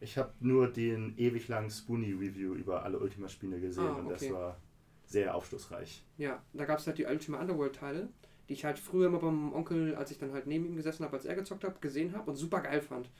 Ich 0.00 0.18
habe 0.18 0.32
nur 0.40 0.68
den 0.68 1.14
ewig 1.16 1.48
langen 1.48 1.70
Spoonie-Review 1.70 2.52
über 2.54 2.82
alle 2.84 2.98
Ultima-Spiele 2.98 3.58
gesehen 3.58 3.86
Ah, 3.86 3.96
und 4.00 4.10
das 4.10 4.22
okay. 4.22 4.34
war 4.34 4.60
sehr 5.06 5.34
aufschlussreich. 5.34 6.04
Ja, 6.18 6.42
da 6.52 6.66
gab 6.66 6.78
es 6.78 6.86
halt 6.86 6.98
die 6.98 7.06
Ultima 7.06 7.40
Underworld-Teile, 7.40 8.10
die 8.48 8.52
ich 8.54 8.64
halt 8.64 8.78
früher 8.78 9.06
immer 9.08 9.18
beim 9.18 9.52
Onkel, 9.52 9.94
als 9.96 10.10
ich 10.10 10.18
dann 10.18 10.32
halt 10.32 10.46
neben 10.46 10.66
ihm 10.66 10.76
gesessen 10.76 11.04
habe, 11.04 11.16
als 11.16 11.24
er 11.24 11.34
gezockt 11.34 11.64
habe, 11.64 11.76
gesehen 11.80 12.12
habe 12.14 12.30
und 12.30 12.36
super 12.36 12.60
geil 12.60 12.80
fand. 12.80 13.10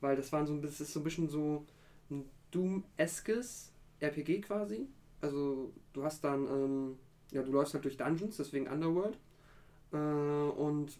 Weil 0.00 0.16
das 0.16 0.30
waren 0.32 0.46
so 0.46 0.52
ein 0.52 0.60
bisschen, 0.60 0.78
das 0.78 0.88
ist 0.88 0.92
so 0.94 1.00
ein 1.00 1.04
bisschen 1.04 1.28
so 1.28 1.64
ein 2.10 2.24
Doom-eskes 2.52 3.72
RPG 4.00 4.40
quasi. 4.40 4.86
Also 5.20 5.72
du 5.92 6.04
hast 6.04 6.22
dann, 6.22 6.46
ähm, 6.46 6.98
ja, 7.32 7.42
du 7.42 7.50
läufst 7.52 7.74
halt 7.74 7.84
durch 7.84 7.96
Dungeons, 7.96 8.36
deswegen 8.36 8.68
Underworld. 8.68 9.18
Äh, 9.92 9.96
und 9.96 10.96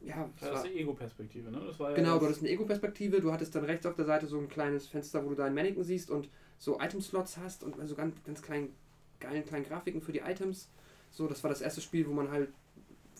ja, 0.00 0.28
Das 0.38 0.50
war, 0.50 0.64
ist 0.64 0.72
die 0.72 0.78
Ego-Perspektive, 0.78 1.50
ne? 1.50 1.60
Das 1.66 1.78
war 1.80 1.90
ja 1.90 1.96
genau, 1.96 2.12
das- 2.12 2.20
du 2.20 2.26
hattest 2.26 2.40
eine 2.42 2.50
Ego-Perspektive, 2.50 3.20
du 3.20 3.32
hattest 3.32 3.54
dann 3.54 3.64
rechts 3.64 3.84
auf 3.86 3.96
der 3.96 4.04
Seite 4.04 4.26
so 4.26 4.38
ein 4.38 4.48
kleines 4.48 4.86
Fenster, 4.86 5.24
wo 5.24 5.30
du 5.30 5.34
deinen 5.34 5.54
Mannequin 5.54 5.82
siehst 5.82 6.10
und 6.10 6.28
so 6.58 6.80
Item-Slots 6.80 7.38
hast 7.38 7.64
und 7.64 7.74
so 7.86 7.94
ganz, 7.96 8.14
ganz 8.24 8.40
kleinen, 8.42 8.72
geilen 9.18 9.44
kleinen 9.44 9.64
Grafiken 9.64 10.00
für 10.00 10.12
die 10.12 10.20
Items. 10.20 10.68
So, 11.10 11.26
das 11.26 11.42
war 11.42 11.50
das 11.50 11.60
erste 11.62 11.80
Spiel, 11.80 12.06
wo 12.06 12.12
man 12.12 12.30
halt, 12.30 12.50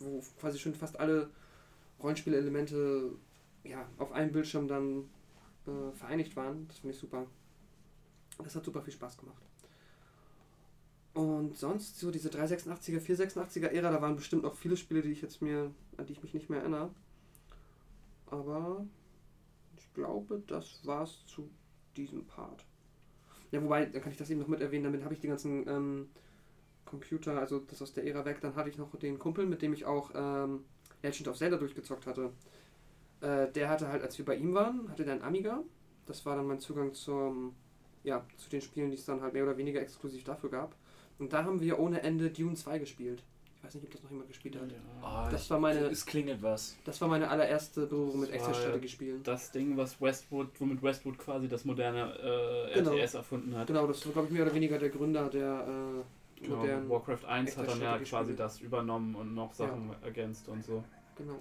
wo 0.00 0.22
quasi 0.40 0.58
schon 0.58 0.74
fast 0.74 0.98
alle 0.98 1.30
Rollenspielelemente 2.02 3.12
ja, 3.64 3.86
auf 3.98 4.12
einem 4.12 4.32
Bildschirm 4.32 4.68
dann 4.68 5.08
äh, 5.66 5.92
vereinigt 5.94 6.36
waren. 6.36 6.66
Das 6.68 6.78
finde 6.78 6.94
ich 6.94 7.00
super. 7.00 7.26
Das 8.38 8.54
hat 8.54 8.64
super 8.64 8.82
viel 8.82 8.92
Spaß 8.92 9.18
gemacht. 9.18 9.42
Und 11.14 11.56
sonst, 11.56 11.98
so 11.98 12.12
diese 12.12 12.28
386er, 12.28 13.00
486er 13.00 13.66
Ära, 13.66 13.90
da 13.90 14.00
waren 14.00 14.14
bestimmt 14.14 14.44
noch 14.44 14.54
viele 14.54 14.76
Spiele, 14.76 15.02
die 15.02 15.10
ich 15.10 15.22
jetzt 15.22 15.42
mir, 15.42 15.72
an 15.96 16.06
die 16.06 16.12
ich 16.12 16.22
mich 16.22 16.32
nicht 16.32 16.48
mehr 16.48 16.60
erinnere. 16.60 16.90
Aber 18.26 18.86
ich 19.76 19.92
glaube, 19.94 20.42
das 20.46 20.86
war's 20.86 21.26
zu 21.26 21.50
diesem 21.96 22.24
Part. 22.26 22.64
Ja, 23.50 23.62
wobei, 23.62 23.86
dann 23.86 24.02
kann 24.02 24.12
ich 24.12 24.18
das 24.18 24.30
eben 24.30 24.40
noch 24.40 24.48
mit 24.48 24.60
erwähnen, 24.60 24.84
damit 24.84 25.02
habe 25.02 25.14
ich 25.14 25.20
die 25.20 25.28
ganzen 25.28 25.66
ähm, 25.66 26.08
Computer, 26.88 27.38
also 27.38 27.60
das 27.60 27.80
aus 27.82 27.92
der 27.92 28.04
Ära 28.06 28.24
weg, 28.24 28.40
dann 28.40 28.56
hatte 28.56 28.68
ich 28.70 28.78
noch 28.78 28.94
den 28.96 29.18
Kumpel, 29.18 29.46
mit 29.46 29.62
dem 29.62 29.72
ich 29.72 29.84
auch 29.84 30.10
ähm, 30.14 30.64
Legend 31.02 31.28
of 31.28 31.36
Zelda 31.36 31.56
durchgezockt 31.56 32.06
hatte. 32.06 32.30
Äh, 33.20 33.50
der 33.52 33.68
hatte 33.68 33.88
halt, 33.88 34.02
als 34.02 34.16
wir 34.18 34.24
bei 34.24 34.36
ihm 34.36 34.54
waren, 34.54 34.88
hatte 34.90 35.04
der 35.04 35.14
einen 35.14 35.22
Amiga. 35.22 35.62
Das 36.06 36.24
war 36.24 36.36
dann 36.36 36.46
mein 36.46 36.60
Zugang 36.60 36.94
zum, 36.94 37.54
ja, 38.04 38.24
zu 38.36 38.48
den 38.50 38.60
Spielen, 38.62 38.90
die 38.90 38.96
es 38.96 39.04
dann 39.04 39.20
halt 39.20 39.34
mehr 39.34 39.42
oder 39.44 39.56
weniger 39.56 39.80
exklusiv 39.80 40.24
dafür 40.24 40.50
gab. 40.50 40.74
Und 41.18 41.32
da 41.32 41.44
haben 41.44 41.60
wir 41.60 41.78
ohne 41.78 42.02
Ende 42.02 42.30
Dune 42.30 42.54
2 42.54 42.78
gespielt. 42.78 43.22
Ich 43.56 43.64
weiß 43.64 43.74
nicht, 43.74 43.84
ob 43.86 43.90
das 43.90 44.02
noch 44.04 44.10
jemand 44.12 44.28
gespielt 44.28 44.54
hat. 44.54 44.70
Ja. 44.70 44.78
Oh, 45.26 45.30
Das 45.32 45.50
war 45.50 45.58
meine- 45.58 45.80
Es 45.90 46.06
klingelt 46.06 46.40
was. 46.42 46.76
Das 46.84 47.00
war 47.00 47.08
meine 47.08 47.28
allererste 47.28 47.86
Berührung 47.86 48.20
mit 48.20 48.30
Echtzeitstrategiespielen. 48.30 49.24
Das 49.24 49.50
Ding, 49.50 49.76
was 49.76 50.00
Westwood, 50.00 50.48
womit 50.60 50.80
Westwood 50.80 51.18
quasi 51.18 51.48
das 51.48 51.64
moderne 51.64 52.14
äh, 52.70 52.74
Genau. 52.74 52.92
RTS 52.92 53.14
erfunden 53.14 53.56
hat. 53.56 53.66
Genau, 53.66 53.86
das 53.88 54.06
war, 54.06 54.12
glaube 54.12 54.28
ich, 54.28 54.32
mehr 54.34 54.44
oder 54.44 54.54
weniger 54.54 54.78
der 54.78 54.90
Gründer 54.90 55.28
der 55.28 55.66
äh, 55.66 56.02
Genau, 56.40 56.56
modernen. 56.56 56.88
Warcraft 56.88 57.24
1 57.26 57.56
hat 57.56 57.68
dann 57.68 57.80
ja 57.80 57.98
quasi 57.98 58.36
das 58.36 58.60
übernommen 58.60 59.14
und 59.14 59.34
noch 59.34 59.52
Sachen 59.54 59.90
ergänzt 60.02 60.48
und 60.48 60.64
so. 60.64 60.84
Genau. 61.16 61.40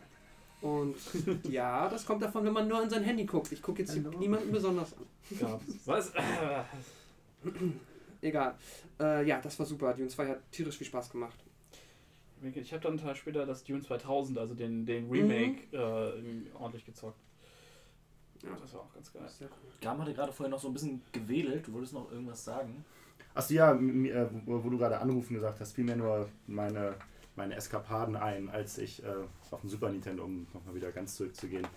Und 0.62 0.96
ja, 1.50 1.88
das 1.88 2.06
kommt 2.06 2.24
davon, 2.24 2.44
wenn 2.46 2.54
man 2.54 2.68
nur 2.68 2.80
an 2.80 2.90
sein 2.90 3.04
Handy 3.04 3.26
guckt. 3.26 3.52
Ich 3.52 3.62
gucke 3.62 3.84
jetzt 3.84 3.96
niemanden 3.96 4.52
besonders 4.52 4.96
an. 4.98 5.06
Gab's. 5.40 5.66
Was? 5.86 6.12
Egal. 8.22 8.56
Äh, 9.00 9.28
ja, 9.28 9.40
das 9.40 9.58
war 9.60 9.66
super. 9.66 9.94
Dune 9.94 10.08
2 10.08 10.28
hat 10.28 10.52
tierisch 10.52 10.78
viel 10.78 10.88
Spaß 10.88 11.12
gemacht. 11.12 11.38
Ich 12.42 12.72
habe 12.72 12.82
dann 12.82 12.94
einen 12.94 13.02
Tag 13.02 13.18
später 13.18 13.46
das 13.46 13.64
Dune 13.64 13.82
2000, 13.82 14.38
also 14.38 14.54
den, 14.54 14.86
den 14.86 15.10
Remake, 15.10 15.76
äh, 15.76 16.56
ordentlich 16.56 16.86
gezockt. 16.86 17.20
Ja. 18.44 18.50
Das 18.60 18.74
war 18.74 18.82
auch 18.82 18.94
ganz 18.94 19.12
geil. 19.12 19.28
Sehr 19.28 19.48
cool. 19.48 19.72
Gam 19.82 20.00
hatte 20.00 20.14
gerade 20.14 20.32
vorher 20.32 20.50
noch 20.50 20.60
so 20.60 20.68
ein 20.68 20.74
bisschen 20.74 21.02
gewedelt. 21.12 21.68
Du 21.68 21.74
wolltest 21.74 21.94
noch 21.94 22.12
irgendwas 22.12 22.44
sagen. 22.44 22.86
Achso, 23.38 23.54
ja, 23.54 23.74
äh, 23.74 24.28
wo, 24.46 24.70
du 24.70 24.78
gerade 24.78 25.00
anrufen 25.00 25.36
gesagt 25.36 25.60
hast, 25.60 25.74
fiel 25.74 25.86
mir 25.86 25.96
nur 25.96 26.28
meine, 26.48 26.96
meine 27.36 27.56
Eskapaden 27.56 28.16
ein, 28.16 28.50
als 28.50 28.78
ich 28.78 29.04
äh, 29.04 29.08
auf 29.52 29.62
dem 29.62 29.70
Super 29.70 29.90
Nintendo, 29.90 30.24
um 30.24 30.48
nochmal 30.54 30.76
wieder 30.76 30.92
ganz 30.92 31.16
zurückzugehen, 31.16 31.68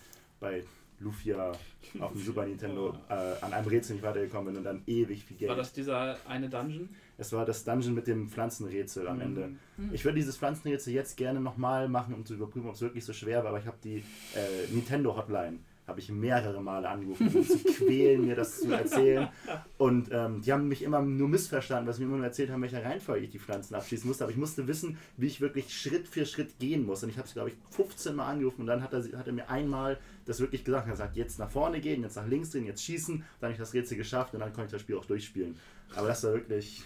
bei 0.41 0.65
Lufia 1.01 1.53
auf 2.01 2.13
dem 2.13 2.23
Super 2.23 2.47
Nintendo 2.47 2.95
äh, 3.09 3.15
an 3.43 3.53
einem 3.53 3.69
Rätsel 3.69 3.97
nicht 3.97 4.03
weitergekommen 4.05 4.47
bin 4.47 4.57
und 4.57 4.65
dann 4.65 4.83
ewig 4.87 5.25
viel 5.25 5.37
Geld. 5.37 5.51
War 5.51 5.57
das 5.57 5.73
dieser 5.73 6.17
eine 6.27 6.49
Dungeon? 6.49 6.89
es 7.19 7.33
war 7.35 7.45
das 7.45 7.65
Dungeon 7.65 7.95
mit 7.95 8.07
dem 8.07 8.29
Pflanzenrätsel 8.31 9.07
am 9.07 9.17
Mhm. 9.17 9.23
Ende. 9.23 9.51
Ich 9.93 10.05
würde 10.07 10.17
dieses 10.17 10.39
Pflanzenrätsel 10.39 10.95
jetzt 10.95 11.19
gerne 11.19 11.39
nochmal 11.41 11.87
machen, 11.89 12.15
um 12.15 12.25
zu 12.25 12.33
überprüfen, 12.35 12.69
ob 12.69 12.75
es 12.75 12.81
wirklich 12.81 13.05
so 13.05 13.13
schwer 13.13 13.43
war, 13.43 13.51
aber 13.51 13.59
ich 13.59 13.67
habe 13.67 13.77
die 13.85 13.99
äh, 14.35 14.73
Nintendo 14.73 15.15
Hotline 15.15 15.59
habe 15.91 16.01
ich 16.01 16.11
mehrere 16.11 16.63
Male 16.63 16.89
angerufen, 16.89 17.29
um 17.35 17.45
zu 17.47 17.59
quälen, 17.59 18.27
mir 18.27 18.35
das 18.35 18.61
zu 18.61 18.73
erzählen. 18.73 19.29
Und 19.77 20.09
ähm, 20.11 20.41
die 20.41 20.53
haben 20.53 20.67
mich 20.69 20.83
immer 20.83 21.03
nur 21.03 21.29
missverstanden, 21.29 21.87
was 21.87 21.97
sie 21.97 22.03
mir 22.03 22.09
immer 22.09 22.17
nur 22.19 22.27
erzählt 22.27 22.51
haben, 22.51 22.63
welcher 22.63 22.83
Reihenfolge 22.83 23.25
ich 23.27 23.31
die 23.31 23.39
Pflanzen 23.39 23.75
abschießen 23.75 24.09
musste. 24.09 24.25
Aber 24.25 24.31
ich 24.33 24.39
musste 24.39 24.67
wissen, 24.67 24.97
wie 25.19 25.27
ich 25.27 25.41
wirklich 25.43 25.77
Schritt 25.79 26.09
für 26.09 26.25
Schritt 26.25 26.59
gehen 26.59 26.87
muss. 26.87 27.03
Und 27.03 27.11
ich 27.11 27.19
habe 27.19 27.29
es, 27.29 27.35
glaube 27.35 27.51
ich, 27.51 27.57
15 27.71 28.15
Mal 28.17 28.27
angerufen 28.31 28.63
und 28.63 28.67
dann 28.69 28.83
hat 28.83 28.93
er, 28.95 29.03
hat 29.19 29.27
er 29.27 29.33
mir 29.35 29.51
einmal 29.51 29.99
das 30.25 30.41
wirklich 30.41 30.65
gesagt. 30.65 30.87
Er 30.87 30.91
hat 30.93 30.95
gesagt, 30.97 31.17
jetzt 31.17 31.39
nach 31.39 31.51
vorne 31.51 31.81
gehen, 31.81 32.03
jetzt 32.03 32.17
nach 32.17 32.27
links 32.27 32.51
drehen, 32.51 32.65
jetzt 32.65 32.83
schießen. 32.83 33.17
Dann 33.41 33.49
habe 33.49 33.53
ich 33.53 33.59
das 33.59 33.75
Rätsel 33.75 33.97
geschafft 33.99 34.33
und 34.33 34.41
dann 34.41 34.53
konnte 34.53 34.67
ich 34.67 34.73
das 34.73 34.81
Spiel 34.81 34.97
auch 34.97 35.05
durchspielen. 35.05 35.57
Aber 35.97 36.09
das 36.09 36.25
war 36.25 36.33
wirklich, 36.35 36.83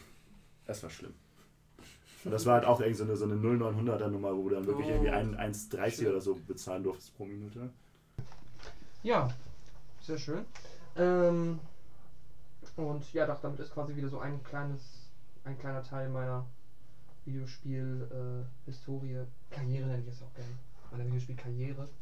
das 0.67 0.83
war 0.83 0.91
schlimm. 0.91 1.13
Und 2.25 2.31
das 2.31 2.47
war 2.47 2.55
halt 2.55 2.65
auch 2.65 2.81
irgendwie 2.81 2.97
so 2.97 3.05
eine, 3.05 3.17
so 3.17 3.27
eine 3.27 3.35
0900er 3.35 4.09
Nummer, 4.09 4.35
wo 4.35 4.49
du 4.49 4.55
dann 4.55 4.67
wirklich 4.67 4.87
Oh. 4.87 4.91
irgendwie 4.93 5.11
ein- 5.11 5.37
1,30 5.37 6.09
oder 6.09 6.23
so 6.23 6.39
bezahlen 6.47 6.83
durftest 6.83 7.15
pro 7.19 7.27
Minute. 7.27 7.69
Ja, 9.05 9.29
sehr 10.01 10.17
schön. 10.19 10.45
Ähm, 10.97 11.61
und 12.77 13.13
ja, 13.13 13.27
doch, 13.27 13.39
damit 13.43 13.61
ist 13.61 13.73
quasi 13.73 13.95
wieder 13.95 14.09
so 14.09 14.19
ein 14.19 14.43
kleines, 14.43 14.81
ein 15.45 15.59
kleiner 15.59 15.83
Teil 15.83 16.09
meiner 16.09 16.47
Videospiel-Historie, 17.27 19.19
Karriere 19.51 19.87
nenne 19.89 20.03
ich 20.03 20.09
es 20.09 20.23
auch 20.23 20.33
gerne, 20.35 20.51
meiner 20.91 21.05
Videospielkarriere, 21.07 21.87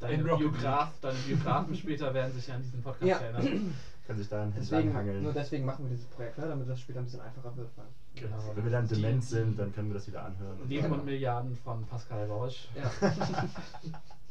Deine, 0.00 0.14
In 0.14 0.20
Rockabilly. 0.22 0.50
Biograf, 0.50 0.90
deine 1.00 1.18
Biografen 1.18 1.74
später 1.76 2.12
werden 2.14 2.32
sich 2.32 2.50
an 2.52 2.62
diesen 2.62 2.82
Podcast 2.82 3.04
Ja. 3.06 3.18
erinnern. 3.18 3.74
Kann 4.06 4.16
sich 4.18 4.28
da 4.28 4.44
Deswegen, 4.44 4.88
entlang 4.88 4.94
hangeln. 4.94 5.22
nur 5.22 5.32
deswegen 5.32 5.64
machen 5.64 5.84
wir 5.86 5.90
dieses 5.96 6.06
Projekt, 6.10 6.36
ne? 6.38 6.46
damit 6.48 6.68
das 6.68 6.78
später 6.80 6.98
ein 7.00 7.04
bisschen 7.06 7.20
einfacher 7.22 7.56
wird. 7.56 7.70
Weil 7.76 7.86
Genau. 8.16 8.52
Wenn 8.54 8.64
wir 8.64 8.70
dann 8.72 8.86
dement 8.86 9.24
sind, 9.24 9.58
dann 9.58 9.72
können 9.74 9.88
wir 9.88 9.94
das 9.94 10.06
wieder 10.06 10.24
anhören. 10.24 10.68
Leben 10.68 10.92
und 10.92 11.04
Milliarden 11.06 11.56
von 11.56 11.84
Pascal 11.86 12.26
Rausch. 12.26 12.68
Ja. 12.74 12.90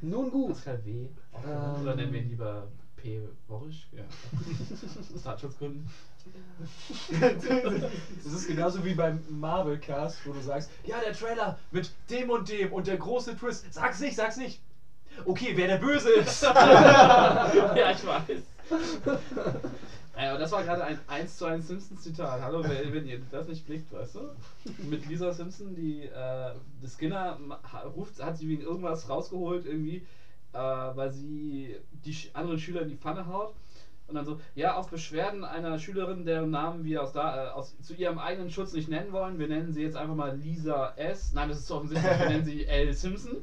Nun 0.00 0.30
gut. 0.30 0.54
Pascal 0.54 0.84
W. 0.84 0.90
Ähm. 0.90 1.82
Oder 1.82 1.96
nennen 1.96 2.12
wir 2.12 2.20
ihn 2.20 2.30
lieber 2.30 2.68
P. 2.96 3.20
Worisch? 3.48 3.88
Ja. 3.92 4.02
Aus 5.14 5.22
Datenschutzgründen. 5.22 5.88
Das 8.24 8.32
ist 8.32 8.48
genauso 8.48 8.84
wie 8.84 8.94
beim 8.94 9.22
Marvel-Cast, 9.28 10.26
wo 10.26 10.32
du 10.32 10.40
sagst, 10.40 10.70
ja, 10.84 10.96
der 11.00 11.12
Trailer 11.12 11.58
mit 11.70 11.92
dem 12.10 12.30
und 12.30 12.48
dem 12.48 12.72
und 12.72 12.86
der 12.88 12.96
große 12.96 13.36
Twist. 13.36 13.72
Sag's 13.72 14.00
nicht, 14.00 14.16
sag's 14.16 14.36
nicht. 14.36 14.60
Okay, 15.24 15.52
wer 15.54 15.68
der 15.68 15.78
Böse 15.78 16.10
ist. 16.10 16.42
ja, 16.42 17.90
ich 17.92 18.06
weiß. 18.06 18.42
Aber 20.16 20.38
das 20.38 20.50
war 20.50 20.64
gerade 20.64 20.82
ein 20.82 20.98
1 21.08 21.36
zu 21.36 21.44
1 21.44 21.68
Simpsons-Zitat. 21.68 22.40
Hallo, 22.40 22.64
wenn, 22.64 23.06
ihr 23.06 23.20
das 23.30 23.48
nicht 23.48 23.66
blickt, 23.66 23.92
weißt 23.92 24.14
du? 24.14 24.20
Mit 24.88 25.06
Lisa 25.06 25.32
Simpson, 25.32 25.74
die, 25.74 26.04
äh, 26.04 26.52
die 26.82 26.88
Skinner 26.88 27.38
ruft, 27.94 28.22
hat 28.22 28.38
sie 28.38 28.48
wegen 28.48 28.62
irgendwas 28.62 29.10
rausgeholt, 29.10 29.66
irgendwie, 29.66 30.06
äh, 30.54 30.58
weil 30.58 31.10
sie 31.12 31.76
die 32.04 32.14
Sch 32.14 32.30
anderen 32.32 32.58
Schüler 32.58 32.82
in 32.82 32.88
die 32.88 32.96
Pfanne 32.96 33.26
haut. 33.26 33.54
Und 34.08 34.14
dann 34.14 34.24
so, 34.24 34.40
ja, 34.54 34.76
auf 34.76 34.88
Beschwerden 34.88 35.44
einer 35.44 35.78
Schülerin, 35.80 36.24
deren 36.24 36.50
Namen 36.50 36.84
wir 36.84 37.02
aus 37.02 37.12
da, 37.12 37.48
äh, 37.48 37.50
aus, 37.50 37.76
zu 37.82 37.92
ihrem 37.92 38.18
eigenen 38.18 38.50
Schutz 38.50 38.72
nicht 38.72 38.88
nennen 38.88 39.12
wollen, 39.12 39.38
wir 39.38 39.48
nennen 39.48 39.72
sie 39.72 39.82
jetzt 39.82 39.96
einfach 39.96 40.14
mal 40.14 40.36
Lisa 40.36 40.94
S. 40.96 41.32
Nein, 41.34 41.48
das 41.50 41.58
ist 41.58 41.66
zu 41.66 41.74
offensichtlich, 41.74 42.18
wir 42.20 42.28
nennen 42.28 42.44
sie 42.44 42.64
L. 42.64 42.92
Simpson. 42.94 43.32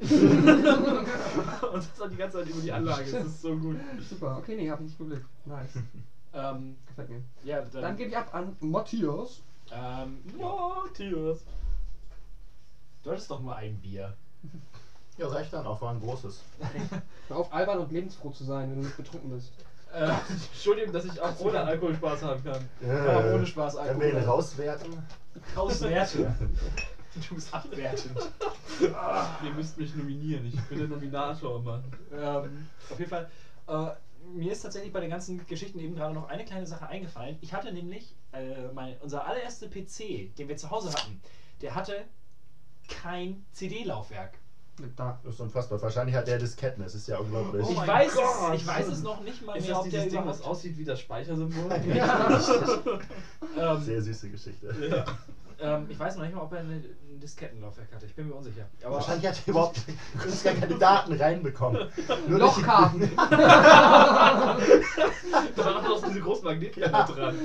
das 1.74 1.94
dann 1.98 2.10
die 2.10 2.16
ganze 2.16 2.38
Zeit 2.38 2.48
über 2.48 2.62
die 2.62 2.72
Anlage, 2.72 3.12
das 3.12 3.26
ist 3.26 3.42
so 3.42 3.54
gut. 3.56 3.76
Super, 4.08 4.38
okay, 4.38 4.56
nee, 4.56 4.70
hab 4.70 4.80
ich 4.80 4.86
nicht 4.86 4.98
geblickt. 4.98 5.26
Nice. 5.44 5.74
ähm, 6.34 6.76
Gefällt 6.86 7.08
mir. 7.10 7.22
ja, 7.44 7.60
dann, 7.62 7.82
Dann 7.82 7.96
gebe 7.96 8.10
ich 8.10 8.16
ab 8.16 8.34
an 8.34 8.56
Matthias. 8.60 9.40
ähm, 9.72 10.18
ja, 10.38 10.56
Matthias. 10.84 11.44
du 13.02 13.10
hattest 13.10 13.30
doch 13.30 13.40
nur 13.40 13.54
ein 13.56 13.76
Bier. 13.80 14.14
Ja, 15.16 15.28
reicht 15.28 15.52
dann 15.52 15.64
auch, 15.64 15.80
war 15.80 15.92
ein 15.92 16.00
großes. 16.00 16.42
Hör 17.28 17.36
auf, 17.36 17.52
albern 17.52 17.78
und 17.78 17.92
lebensfroh 17.92 18.30
zu 18.30 18.42
sein, 18.42 18.68
wenn 18.70 18.78
du 18.80 18.84
nicht 18.84 18.96
betrunken 18.96 19.30
bist. 19.30 19.52
Äh, 19.94 20.10
Entschuldigung, 20.52 20.92
dass 20.92 21.04
ich 21.04 21.20
auch 21.20 21.38
ohne 21.38 21.60
Alkohol 21.60 21.94
Spaß 21.94 22.22
haben 22.24 22.42
kann. 22.42 22.68
aber 22.82 23.32
ohne 23.32 23.46
Spaß 23.46 23.76
Können 23.76 24.00
wir 24.00 24.08
ihn 24.08 24.16
Alkohol. 24.16 24.34
rauswerten? 24.34 24.92
Auswerten. 25.54 26.58
Du 27.28 27.34
bist 27.36 27.54
abwertend. 27.54 28.18
Ihr 28.80 29.50
müsst 29.54 29.78
mich 29.78 29.94
nominieren, 29.94 30.46
ich 30.46 30.60
bin 30.62 30.78
der 30.78 30.88
Nominator, 30.88 31.62
Mann. 31.62 31.84
ähm, 32.12 32.66
auf 32.90 32.98
jeden 32.98 33.10
Fall. 33.10 33.30
Äh, 33.68 33.90
mir 34.32 34.52
ist 34.52 34.62
tatsächlich 34.62 34.92
bei 34.92 35.00
den 35.00 35.10
ganzen 35.10 35.46
Geschichten 35.46 35.78
eben 35.78 35.94
gerade 35.94 36.14
noch 36.14 36.28
eine 36.28 36.44
kleine 36.44 36.66
Sache 36.66 36.86
eingefallen. 36.88 37.36
Ich 37.40 37.52
hatte 37.52 37.72
nämlich 37.72 38.14
äh, 38.32 38.72
mein, 38.72 38.96
unser 39.00 39.26
allererster 39.26 39.68
PC, 39.68 40.34
den 40.36 40.48
wir 40.48 40.56
zu 40.56 40.70
Hause 40.70 40.92
hatten, 40.92 41.20
der 41.60 41.74
hatte 41.74 42.04
kein 42.88 43.44
CD-Laufwerk. 43.52 44.38
Da. 44.96 45.20
Das 45.22 45.34
ist 45.34 45.40
unfassbar. 45.40 45.80
Wahrscheinlich 45.80 46.16
hat 46.16 46.26
der 46.26 46.38
Disketten, 46.38 46.82
das 46.82 46.96
ist 46.96 47.06
ja 47.06 47.18
unglaublich. 47.18 47.64
Oh 47.64 47.70
ich, 47.70 47.86
weiß 47.86 48.12
es, 48.12 48.60
ich 48.60 48.66
weiß 48.66 48.88
es 48.88 49.02
noch 49.02 49.22
nicht 49.22 49.40
mal 49.46 49.56
Ist 49.56 49.68
mehr, 49.68 49.76
das 49.76 49.84
ob 49.84 49.90
der 49.90 50.02
dieses 50.02 50.18
Ding, 50.18 50.26
was 50.26 50.42
aussieht 50.42 50.76
wie 50.76 50.84
das 50.84 50.98
Speichersymbol? 50.98 51.70
ähm, 53.56 53.80
Sehr 53.80 54.02
süße 54.02 54.30
Geschichte. 54.30 54.74
Ja. 54.90 55.04
Ähm, 55.64 55.86
ich 55.88 55.98
weiß 55.98 56.16
noch 56.16 56.24
nicht 56.24 56.34
mal, 56.34 56.42
ob 56.42 56.52
er 56.52 56.60
eine, 56.60 56.74
ein 56.74 57.20
Diskettenlaufwerk 57.20 57.92
hatte. 57.94 58.04
Ich 58.04 58.14
bin 58.14 58.28
mir 58.28 58.34
unsicher. 58.34 58.66
Aber 58.84 58.96
Wahrscheinlich 58.96 59.26
hat 59.26 59.40
er 59.46 59.50
überhaupt 59.50 59.80
gar 60.44 60.54
keine 60.54 60.74
Daten 60.74 61.14
reinbekommen. 61.14 61.88
Nur 62.28 62.38
Lochkarten. 62.38 63.10
Da 65.56 65.64
war 65.64 65.82
noch 65.82 66.02
diese 66.06 66.20
großen 66.20 66.44
Magnetplatte 66.44 67.12
dran. 67.12 67.38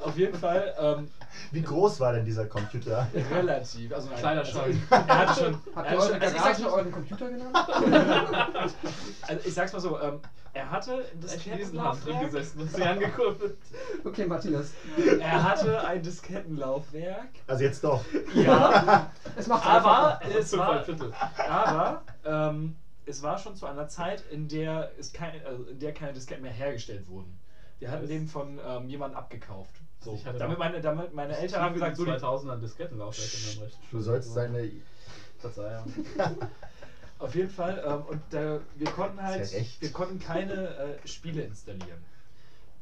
auf 0.00 0.16
jeden 0.16 0.36
Fall 0.36 0.74
ähm, 0.80 1.08
Wie 1.52 1.62
groß 1.62 2.00
war 2.00 2.12
denn 2.12 2.24
dieser 2.24 2.46
Computer? 2.46 3.06
relativ. 3.30 3.92
Also 3.92 4.10
ein 4.10 4.16
Kleiner 4.16 4.40
also, 4.40 4.52
Schrank. 4.52 4.76
Er 4.90 5.18
hatte 5.18 5.44
schon. 5.44 5.58
Habt 5.74 5.86
er 5.88 5.94
ihr 5.94 6.00
eure 6.00 6.20
also 6.20 6.36
Garage 6.36 6.62
mal, 6.62 6.70
euren 6.70 6.92
Computer 6.92 7.30
genannt? 7.30 7.56
also 9.28 9.40
ich 9.44 9.54
sag's 9.54 9.72
mal 9.72 9.80
so, 9.80 10.00
ähm, 10.00 10.20
er 10.52 10.70
hatte 10.70 11.04
Das 11.20 11.34
Chinesenhand 11.34 12.04
drin 12.04 12.18
Diskettenlaufwerk. 12.20 12.24
gesessen 12.32 12.60
und 12.60 12.70
sie 12.72 12.82
angeguckt. 12.82 13.42
Okay, 14.04 14.26
Matthias. 14.26 14.72
Er 15.20 15.42
hatte 15.42 15.86
ein 15.86 16.02
Diskettenlaufwerk. 16.02 17.28
Also 17.46 17.64
jetzt 17.64 17.84
doch. 17.84 18.02
Ja, 18.34 19.10
Es 19.36 19.46
macht 19.46 19.66
aber 19.66 20.20
es 20.38 20.56
war, 20.56 20.82
Viertel. 20.82 21.12
aber 21.48 22.02
ähm, 22.24 22.76
es 23.06 23.22
war 23.22 23.38
schon 23.38 23.56
zu 23.56 23.66
einer 23.66 23.88
Zeit, 23.88 24.22
in 24.30 24.48
der 24.48 24.90
es 24.98 25.12
keine, 25.12 25.44
also 25.46 25.64
in 25.64 25.78
der 25.78 25.94
keine 25.94 26.12
Disketten 26.12 26.42
mehr 26.42 26.52
hergestellt 26.52 27.08
wurden. 27.08 27.38
Wir 27.78 27.90
hatten 27.90 28.08
den 28.08 28.26
von 28.26 28.58
ähm, 28.66 28.88
jemandem 28.88 29.18
abgekauft. 29.18 29.80
So, 30.00 30.14
Ich 30.14 30.24
hatte 30.24 30.38
damit 30.38 30.58
meine, 30.58 30.80
damit 30.80 31.12
meine 31.12 31.36
Eltern 31.36 31.62
haben 31.62 31.74
gesagt, 31.74 31.96
so 31.96 32.04
die, 32.04 32.10
2000 32.12 32.52
an 32.52 32.60
Diskettenlaufwerk 32.60 33.28
in 33.34 33.54
meinem 33.54 33.64
Recht. 33.64 33.78
Du 33.90 34.00
sollst 34.00 34.32
seine. 34.32 34.70
Verzeihung. 35.38 35.92
Auf 37.18 37.34
jeden 37.34 37.50
Fall. 37.50 37.82
Ähm, 37.84 38.02
und 38.08 38.20
da, 38.30 38.60
wir 38.76 38.90
konnten 38.90 39.22
halt, 39.22 39.50
ja 39.52 39.60
wir 39.80 39.92
konnten 39.92 40.18
keine 40.18 40.76
äh, 40.76 41.08
Spiele 41.08 41.42
installieren. 41.42 42.04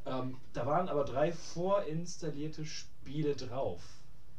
Ähm, 0.06 0.36
da 0.52 0.66
waren 0.66 0.88
aber 0.88 1.04
drei 1.04 1.32
vorinstallierte 1.32 2.64
Spiele 2.64 3.34
drauf. 3.34 3.82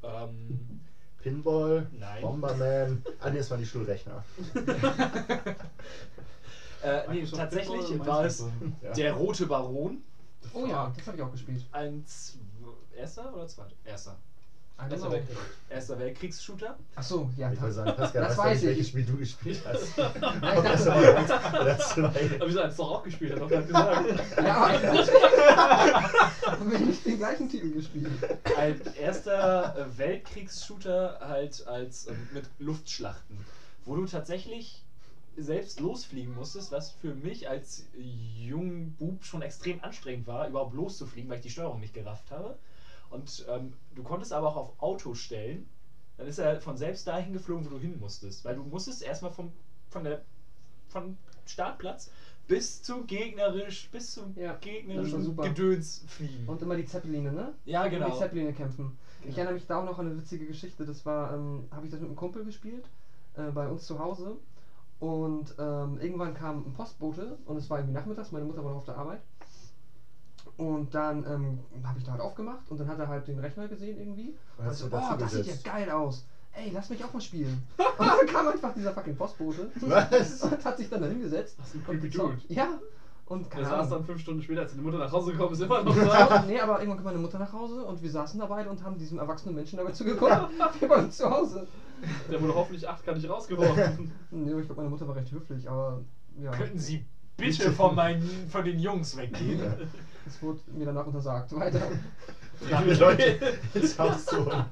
Ähm, 0.03 0.81
Pinball, 1.21 1.87
Nein. 1.91 2.21
Bomberman. 2.21 3.03
Ah, 3.19 3.29
nee, 3.29 3.39
das 3.39 3.49
waren 3.51 3.59
die 3.59 3.65
Schulrechner. 3.65 4.23
äh, 6.83 7.01
nee, 7.11 7.25
tatsächlich 7.25 7.99
war 7.99 8.23
es. 8.25 8.45
Ja. 8.81 8.93
der 8.93 9.13
Rote 9.13 9.47
Baron. 9.47 10.03
Oh 10.53 10.65
ja, 10.67 10.93
das 10.95 11.07
habe 11.07 11.17
ich 11.17 11.23
auch 11.23 11.31
gespielt. 11.31 11.65
Ein 11.71 12.05
erster 12.97 13.33
oder 13.33 13.47
zweiter? 13.47 13.73
Erster. 13.85 14.17
Don't 14.79 14.91
Erster 14.91 15.07
know. 15.07 15.11
Weltkrieg. 15.15 15.37
Erster 15.71 15.99
Weltkriegs-Shooter. 15.99 16.77
Ach 16.95 17.03
so, 17.03 17.31
ja. 17.35 17.51
Ich 17.51 17.57
Das, 17.59 17.73
sagen, 17.75 17.95
Pascal, 17.95 18.21
Das 18.21 18.35
du 18.35 18.41
weiß 18.43 18.57
nicht, 18.61 18.67
welches 18.67 18.85
ich. 18.85 18.89
Spiel 18.91 19.05
du 19.05 19.17
gespielt 19.17 19.59
hast? 19.65 19.97
Ob 19.99 20.63
das 20.63 20.85
das- 20.85 20.87
aber 20.87 21.17
eins 21.17 21.31
oder 21.31 21.79
zwei. 21.79 22.35
Aber 22.35 22.47
wieso 22.47 22.59
es 22.61 22.75
doch 22.77 22.91
auch 22.91 23.03
gespielt? 23.03 23.33
Hat 23.33 23.39
doch 23.41 23.49
gerade 23.49 23.65
gesagt. 23.65 24.37
ja, 24.37 24.55
aber 24.55 26.51
haben 26.51 26.71
wir 26.71 26.79
nicht 26.79 27.05
den 27.05 27.17
gleichen 27.17 27.49
Titel 27.49 27.71
gespielt. 27.71 28.11
Ein 28.55 28.79
erster 28.99 29.75
äh, 29.77 29.97
Weltkriegs-Shooter 29.97 31.19
halt 31.21 31.65
als 31.65 32.07
ähm, 32.07 32.27
mit 32.33 32.45
Luftschlachten, 32.59 33.37
wo 33.85 33.95
du 33.95 34.05
tatsächlich 34.05 34.83
selbst 35.37 35.79
losfliegen 35.79 36.35
musstest, 36.35 36.71
was 36.71 36.91
für 36.91 37.13
mich 37.15 37.49
als 37.49 37.83
jungen 37.97 38.93
Bub 38.93 39.23
schon 39.23 39.41
extrem 39.41 39.83
anstrengend 39.83 40.27
war, 40.27 40.47
überhaupt 40.47 40.75
loszufliegen, 40.75 41.29
weil 41.29 41.37
ich 41.37 41.43
die 41.43 41.49
Steuerung 41.51 41.79
nicht 41.79 41.93
gerafft 41.95 42.29
habe. 42.31 42.57
Und 43.09 43.45
ähm, 43.49 43.73
du 43.95 44.03
konntest 44.03 44.33
aber 44.33 44.47
auch 44.47 44.55
auf 44.57 44.81
Auto 44.81 45.13
stellen. 45.13 45.67
Dann 46.17 46.27
ist 46.27 46.39
er 46.39 46.59
von 46.59 46.77
selbst 46.77 47.07
dahin 47.07 47.33
geflogen, 47.33 47.65
wo 47.65 47.69
du 47.69 47.79
hin 47.79 47.99
musstest. 47.99 48.43
Weil 48.43 48.55
du 48.55 48.63
musstest 48.63 49.03
erstmal 49.03 49.31
vom, 49.31 49.51
von 49.89 50.03
der 50.03 50.21
von 50.89 51.17
Startplatz 51.45 52.09
bis 52.47 52.81
zum 52.81 53.05
gegnerisch, 53.07 53.89
bis 53.91 54.13
zum 54.13 54.33
Ja, 54.37 54.53
gegnerischen. 54.53 55.35
Gedöns 55.35 56.03
fliegen. 56.07 56.47
Und 56.47 56.61
immer 56.61 56.75
die 56.75 56.85
Zeppeline, 56.85 57.31
ne? 57.31 57.53
ja, 57.65 57.87
genau. 57.87 58.09
Die 58.11 58.17
Zeppeline 58.17 58.53
kämpfen. 58.53 58.97
Ich 59.19 59.25
Genau. 59.25 59.37
erinnere 59.37 59.53
mich 59.55 59.65
da 59.67 59.81
auch 59.81 59.85
noch 59.85 59.99
an 59.99 60.07
eine 60.07 60.17
witzige 60.17 60.45
Geschichte. 60.45 60.85
Das 60.85 61.05
war, 61.05 61.33
ähm, 61.33 61.67
habe 61.71 61.85
ich 61.85 61.91
das 61.91 61.99
mit 61.99 62.07
einem 62.07 62.15
Kumpel 62.15 62.45
gespielt, 62.45 62.85
äh, 63.35 63.51
bei 63.51 63.67
uns 63.67 63.85
zu 63.85 63.99
Hause. 63.99 64.37
Und 64.99 65.53
ähm, 65.59 65.99
irgendwann 65.99 66.33
kam 66.33 66.65
ein 66.65 66.73
Postbote 66.73 67.37
und 67.45 67.57
es 67.57 67.69
war 67.69 67.79
irgendwie 67.79 67.93
nachmittags, 67.93 68.31
meine 68.31 68.45
Mutter 68.45 68.63
war 68.63 68.71
noch 68.71 68.79
auf 68.79 68.85
der 68.85 68.97
Arbeit. 68.97 69.21
Und 70.57 70.93
dann 70.95 71.23
ähm, 71.25 71.59
habe 71.83 71.99
ich 71.99 72.05
da 72.05 72.13
halt 72.13 72.21
aufgemacht 72.21 72.69
und 72.69 72.79
dann 72.79 72.87
hat 72.87 72.97
er 72.97 73.07
halt 73.07 73.27
den 73.27 73.37
Rechner 73.39 73.67
gesehen 73.67 73.99
irgendwie. 73.99 74.35
Und 74.57 74.73
so, 74.73 74.87
oh, 74.87 74.89
dazu 74.89 75.17
das 75.17 75.31
sieht 75.33 75.45
ja 75.45 75.71
geil 75.71 75.89
aus. 75.91 76.25
Ey, 76.53 76.71
lass 76.73 76.89
mich 76.89 77.03
auch 77.03 77.13
mal 77.13 77.21
spielen. 77.21 77.61
Und 77.77 78.07
dann 78.07 78.25
kam 78.25 78.47
einfach 78.47 78.73
dieser 78.73 78.91
fucking 78.91 79.15
Postbote 79.15 79.69
Was? 79.81 80.41
und 80.51 80.65
hat 80.65 80.77
sich 80.77 80.89
dann 80.89 81.01
da 81.01 81.07
hingesetzt. 81.07 81.55
Das 81.59 81.75
ist 81.75 81.87
ein 81.87 82.01
gezockt. 82.01 82.49
Ja. 82.49 82.79
Und 83.27 83.51
keine 83.51 83.65
saß 83.65 83.73
Ahnung. 83.73 83.89
dann 83.91 84.05
fünf 84.05 84.21
Stunden 84.21 84.41
später, 84.41 84.61
als 84.61 84.71
seine 84.71 84.81
Mutter 84.81 84.97
nach 84.97 85.11
Hause 85.11 85.33
gekommen 85.33 85.53
ist, 85.53 85.61
immer 85.61 85.83
noch 85.83 85.95
da. 85.95 86.43
nee, 86.47 86.59
aber 86.59 86.79
irgendwann 86.79 86.97
kam 86.97 87.05
meine 87.05 87.19
Mutter 87.19 87.37
nach 87.37 87.51
Hause 87.51 87.83
und 87.83 88.01
wir 88.01 88.09
saßen 88.09 88.39
da 88.39 88.45
beide 88.47 88.69
und 88.69 88.83
haben 88.83 88.97
diesem 88.97 89.19
erwachsenen 89.19 89.53
Menschen 89.53 89.77
dabei 89.77 89.91
zugeguckt, 89.91 90.31
bei 90.87 90.95
uns 90.95 91.17
zu 91.17 91.29
Hause. 91.29 91.67
Der 92.31 92.41
wurde 92.41 92.55
hoffentlich 92.55 92.87
acht 92.87 93.05
gar 93.05 93.13
nicht 93.13 93.29
rausgeworfen. 93.29 94.11
Nee, 94.31 94.59
ich 94.59 94.65
glaube, 94.65 94.75
meine 94.75 94.89
Mutter 94.89 95.07
war 95.07 95.15
recht 95.15 95.31
höflich, 95.31 95.69
aber 95.69 96.01
ja, 96.41 96.51
Könnten 96.51 96.79
Sie 96.79 97.05
bitte 97.35 97.71
von, 97.71 97.95
meinen, 97.95 98.47
von 98.49 98.63
den 98.63 98.79
Jungs 98.79 99.15
weggehen? 99.17 99.61
Es 100.27 100.41
wurde 100.41 100.59
mir 100.67 100.85
danach 100.85 101.05
untersagt. 101.05 101.55
Weiter. 101.55 101.81
Viele 102.59 102.95
Leute 102.95 103.57
ins 103.73 103.99
Haus 103.99 104.25
zu 104.25 104.45
holen, 104.45 104.65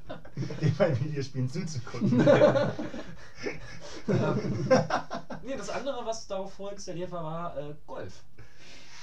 dem 0.59 0.75
beim 0.75 0.99
Videospielen 1.03 1.49
zuzugucken. 1.49 2.19
ähm, 4.07 4.67
nee, 5.43 5.55
das 5.55 5.69
andere, 5.69 6.05
was 6.05 6.27
darauf 6.27 6.53
vorinstalliert 6.53 7.11
war, 7.11 7.23
war 7.23 7.57
äh, 7.57 7.75
Golf. 7.85 8.23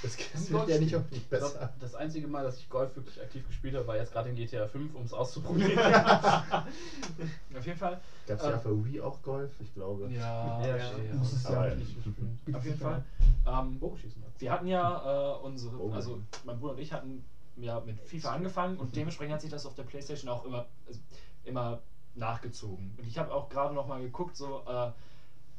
Das 0.03 0.17
Golf 0.17 0.51
wird 0.51 0.69
ja 0.69 0.79
nicht 0.79 0.93
nicht 0.93 1.05
Ich 1.13 1.29
glaub, 1.29 1.41
besser. 1.53 1.73
das 1.81 1.95
einzige 1.95 2.27
Mal, 2.27 2.43
dass 2.45 2.59
ich 2.59 2.69
Golf 2.69 2.95
wirklich 2.97 3.21
aktiv 3.21 3.47
gespielt 3.47 3.75
habe, 3.77 3.87
war 3.87 3.97
jetzt 3.97 4.13
gerade 4.13 4.31
in 4.31 4.37
GTA 4.37 4.67
5, 4.67 4.95
um 4.95 5.03
es 5.05 5.13
auszuprobieren. 5.13 5.79
Auf 7.57 7.67
jeden 7.67 7.79
Fall. 7.79 8.01
Gab 8.27 8.39
es 8.39 8.45
ja 8.45 8.59
für 8.59 8.85
Wii 8.85 9.01
auch 9.01 9.23
Golf? 9.23 9.51
Ich 9.61 9.73
glaube. 9.75 10.09
Ja, 10.11 10.61
Ja, 10.61 10.77
ja, 10.77 10.77
ja. 10.77 11.15
Muss 11.15 11.33
es 11.33 11.45
ja. 11.45 11.75
nicht 11.75 11.95
gespielt. 11.95 12.17
Auf 12.57 12.65
jeden 12.65 12.79
Fall. 12.79 13.05
Ähm, 13.47 13.79
Bogenschießen. 13.79 14.23
wir 14.39 14.51
hatten 14.53 14.67
ja 14.67 15.37
äh, 15.37 15.39
unsere, 15.45 15.77
Oh. 15.77 15.93
also 15.93 16.21
mein 16.45 16.59
Bruder 16.59 16.73
und 16.73 16.79
ich 16.81 16.93
hatten 16.93 17.25
ja 17.57 17.81
mit 17.81 18.01
FIFA 18.01 18.33
angefangen 18.33 18.79
und 18.79 18.97
dementsprechend 18.97 19.35
hat 19.35 19.41
sich 19.43 19.51
das 19.51 19.67
auf 19.67 19.75
der 19.75 19.83
Playstation 19.85 20.31
auch 20.31 20.45
immer, 20.45 20.67
also, 20.87 21.01
immer 21.45 21.81
nachgezogen. 22.15 22.95
Und 22.99 23.07
ich 23.07 23.19
habe 23.19 23.33
auch 23.33 23.49
gerade 23.49 23.75
noch 23.75 23.87
mal 23.87 24.01
geguckt, 24.01 24.37
so 24.37 24.63
äh, 24.67 24.91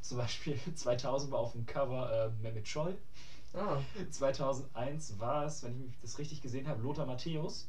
zum 0.01 0.17
Beispiel 0.17 0.57
2000 0.75 1.31
war 1.31 1.39
auf 1.39 1.53
dem 1.53 1.65
Cover 1.65 2.11
äh, 2.11 2.43
Mehmet 2.43 2.67
Scholl. 2.67 2.97
Ah, 3.53 3.77
2001 4.09 5.19
war 5.19 5.45
es, 5.45 5.61
wenn 5.63 5.89
ich 5.89 5.97
das 5.99 6.17
richtig 6.17 6.41
gesehen 6.41 6.67
habe, 6.67 6.81
Lothar 6.81 7.05
Matthäus. 7.05 7.67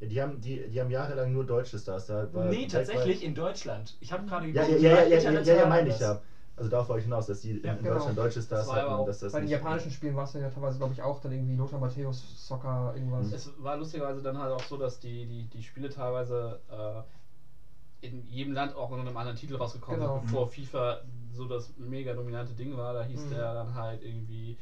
Ja, 0.00 0.06
die, 0.06 0.20
haben, 0.20 0.40
die, 0.40 0.68
die 0.68 0.80
haben 0.80 0.90
jahrelang 0.90 1.32
nur 1.32 1.44
deutsche 1.44 1.78
Stars 1.78 2.06
da. 2.06 2.28
war 2.32 2.44
nee, 2.50 2.66
tatsächlich 2.66 3.22
in 3.22 3.34
Deutschland. 3.34 3.96
Ich 4.00 4.12
habe 4.12 4.24
gerade 4.26 4.46
Ja, 4.50 4.62
ja, 4.62 4.76
geguckt, 4.76 4.76
ja, 4.76 5.02
ja, 5.02 5.18
wie 5.18 5.18
ja, 5.18 5.30
ja, 5.30 5.40
ja, 5.40 5.54
ja 5.54 5.66
meine 5.66 5.88
ich 5.88 5.98
ja. 5.98 6.20
Also 6.56 6.70
darauf 6.70 6.88
wollte 6.88 7.00
ich 7.00 7.04
hinaus, 7.04 7.26
dass 7.26 7.40
die 7.40 7.50
Ja, 7.62 7.72
in 7.72 7.82
genau. 7.82 7.86
Deutschland 7.86 8.16
deutsche 8.18 8.40
Stars 8.40 8.72
hatten. 8.72 8.86
auch 8.92 9.04
dass 9.04 9.18
das 9.18 9.32
bei 9.32 9.40
den 9.40 9.48
japanischen 9.48 9.90
Spielen 9.90 10.14
war 10.16 10.24
es 10.24 10.32
ja 10.32 10.48
teilweise, 10.48 10.78
glaube 10.78 10.92
ich, 10.92 11.02
auch 11.02 11.20
dann 11.20 11.32
irgendwie 11.32 11.54
Lothar 11.56 11.78
Matthäus, 11.78 12.46
Soccer, 12.46 12.92
irgendwas. 12.94 13.32
Es 13.32 13.50
war 13.56 13.76
lustigerweise 13.76 14.22
dann 14.22 14.38
halt 14.38 14.52
auch 14.52 14.62
so, 14.62 14.76
dass 14.76 14.98
die, 15.00 15.26
die, 15.26 15.44
die 15.46 15.62
Spiele 15.62 15.88
teilweise 15.88 16.60
äh, 16.68 18.06
in 18.06 18.24
jedem 18.26 18.52
Land 18.52 18.74
auch 18.74 18.90
unter 18.90 19.00
einem 19.00 19.16
anderen 19.16 19.36
Titel 19.36 19.56
rausgekommen 19.56 20.00
Genau. 20.00 20.12
sind, 20.12 20.22
bevor 20.22 20.46
FIFA 20.46 21.00
so 21.32 21.46
das 21.46 21.76
mega 21.76 22.14
dominante 22.14 22.54
Ding 22.54 22.76
war. 22.76 22.92
Da 22.92 23.02
hieß 23.02 23.20
Mhm. 23.20 23.28
der 23.28 23.54
dann 23.54 23.74
halt 23.74 24.02
irgendwie 24.02 24.56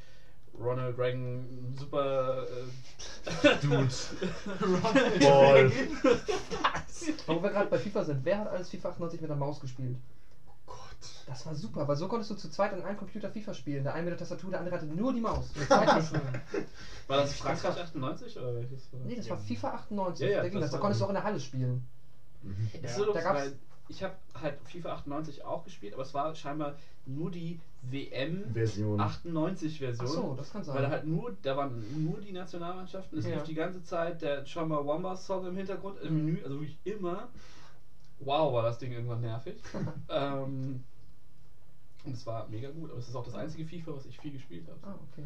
Ronald 0.59 0.97
Reagan 0.99 1.75
Super 1.79 2.47
äh, 2.47 3.57
Dude. 3.61 3.89
Ronald 4.61 5.21
Ball. 5.21 5.73
Wo 7.27 7.43
wir 7.43 7.51
gerade 7.51 7.69
bei 7.71 7.79
FIFA 7.79 8.05
sind, 8.05 8.25
wer 8.25 8.39
hat 8.39 8.49
alles 8.49 8.71
FIFA 8.71 8.91
98 8.91 9.21
mit 9.21 9.31
der 9.31 9.37
Maus 9.37 9.61
gespielt? 9.61 9.97
Gott. 10.67 10.77
Das 11.27 11.45
war 11.45 11.55
super, 11.55 11.87
weil 11.89 11.97
so 11.97 12.09
konntest 12.09 12.31
du 12.31 12.35
zu 12.37 12.49
zweit 12.51 12.73
an 12.73 12.83
einem 12.83 12.97
Computer 12.97 13.31
FIFA 13.31 13.53
spielen. 13.55 13.85
Der 13.85 13.95
eine 13.95 14.05
mit 14.05 14.13
der 14.13 14.19
Tastatur, 14.19 14.51
der 14.51 14.61
andere 14.61 14.77
hatte 14.77 14.87
nur 14.87 15.13
die 15.13 15.21
Maus. 15.21 15.51
War 15.69 17.19
das 17.19 17.35
Frankreich 17.35 17.79
98 17.81 18.39
oder 18.39 18.55
welches? 18.55 18.91
war 18.93 19.01
das? 19.01 19.09
nee, 19.09 19.17
das 19.17 19.29
war 19.29 19.37
FIFA 19.39 19.69
98. 19.75 20.27
Ja, 20.27 20.37
ja, 20.37 20.43
da 20.43 20.49
ging 20.49 20.61
das 20.61 20.71
das. 20.71 20.73
Da 20.73 20.79
konntest 20.79 21.01
du 21.01 21.05
auch 21.05 21.11
in 21.11 21.15
der 21.17 21.25
Halle 21.25 21.41
spielen. 21.41 21.87
Mhm. 22.43 22.69
Das 22.81 22.91
ist 22.93 22.99
Ja, 22.99 23.05
so 23.05 23.13
da 23.13 23.21
gab's- 23.21 23.53
ich 23.89 24.02
habe 24.02 24.15
halt 24.40 24.55
FIFA 24.65 24.93
98 24.93 25.44
auch 25.44 25.62
gespielt, 25.65 25.93
aber 25.93 26.02
es 26.02 26.15
war 26.15 26.35
scheinbar 26.35 26.74
nur 27.05 27.31
die 27.31 27.59
WM 27.82 28.52
Version. 28.55 28.98
98 29.01 29.78
Version. 29.78 30.09
Achso, 30.09 30.35
das 30.35 30.51
kann 30.51 30.62
sein. 30.62 30.74
Weil 30.74 30.82
da 30.82 30.89
halt 30.89 31.05
nur, 31.05 31.32
da 31.43 31.55
waren 31.56 32.05
nur 32.05 32.20
die 32.20 32.32
Nationalmannschaften. 32.32 33.19
Es 33.19 33.24
Ja. 33.24 33.35
lief 33.35 33.43
die 33.43 33.55
ganze 33.55 33.82
Zeit 33.82 34.23
der 34.23 34.44
Chamba 34.47 34.85
Wamba 34.86 35.16
Song 35.16 35.44
im 35.44 35.55
Hintergrund, 35.56 35.98
im 35.98 36.12
Mhm. 36.15 36.24
Menü, 36.24 36.43
also 36.43 36.56
wirklich 36.56 36.78
immer. 36.85 37.28
Wow, 38.19 38.52
war 38.52 38.62
das 38.62 38.78
Ding 38.78 38.93
irgendwann 38.93 39.20
nervig. 39.20 39.56
ähm, 40.09 40.81
und 42.05 42.12
es 42.12 42.27
war 42.27 42.47
mega 42.48 42.69
gut, 42.69 42.90
aber 42.90 42.98
es 42.98 43.09
ist 43.09 43.15
auch 43.15 43.24
das 43.24 43.35
einzige 43.35 43.65
FIFA, 43.65 43.94
was 43.94 44.05
ich 44.05 44.19
viel 44.19 44.31
gespielt 44.32 44.69
habe. 44.69 44.78
ah, 44.82 44.97
okay. 45.11 45.24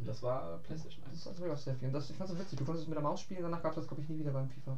Und 0.00 0.06
das 0.08 0.22
war 0.22 0.58
PlayStation 0.58 1.02
Das 1.04 1.12
1. 1.12 1.20
ist 1.20 1.26
also 1.28 1.38
wirklich 1.40 1.58
auch 1.58 1.62
sehr 1.62 1.74
viel. 1.74 1.88
Und 1.88 1.94
das, 1.94 2.10
ich 2.10 2.16
fand 2.16 2.30
es 2.30 2.38
witzig. 2.38 2.58
Du 2.58 2.64
konntest 2.64 2.84
es 2.84 2.88
mit 2.88 2.96
der 2.96 3.02
Maus 3.02 3.20
spielen, 3.20 3.42
danach 3.42 3.62
gab 3.62 3.72
es 3.72 3.76
das, 3.76 3.86
glaube 3.86 4.02
ich, 4.02 4.08
nie 4.08 4.18
wieder 4.18 4.30
beim 4.32 4.48
FIFA. 4.48 4.76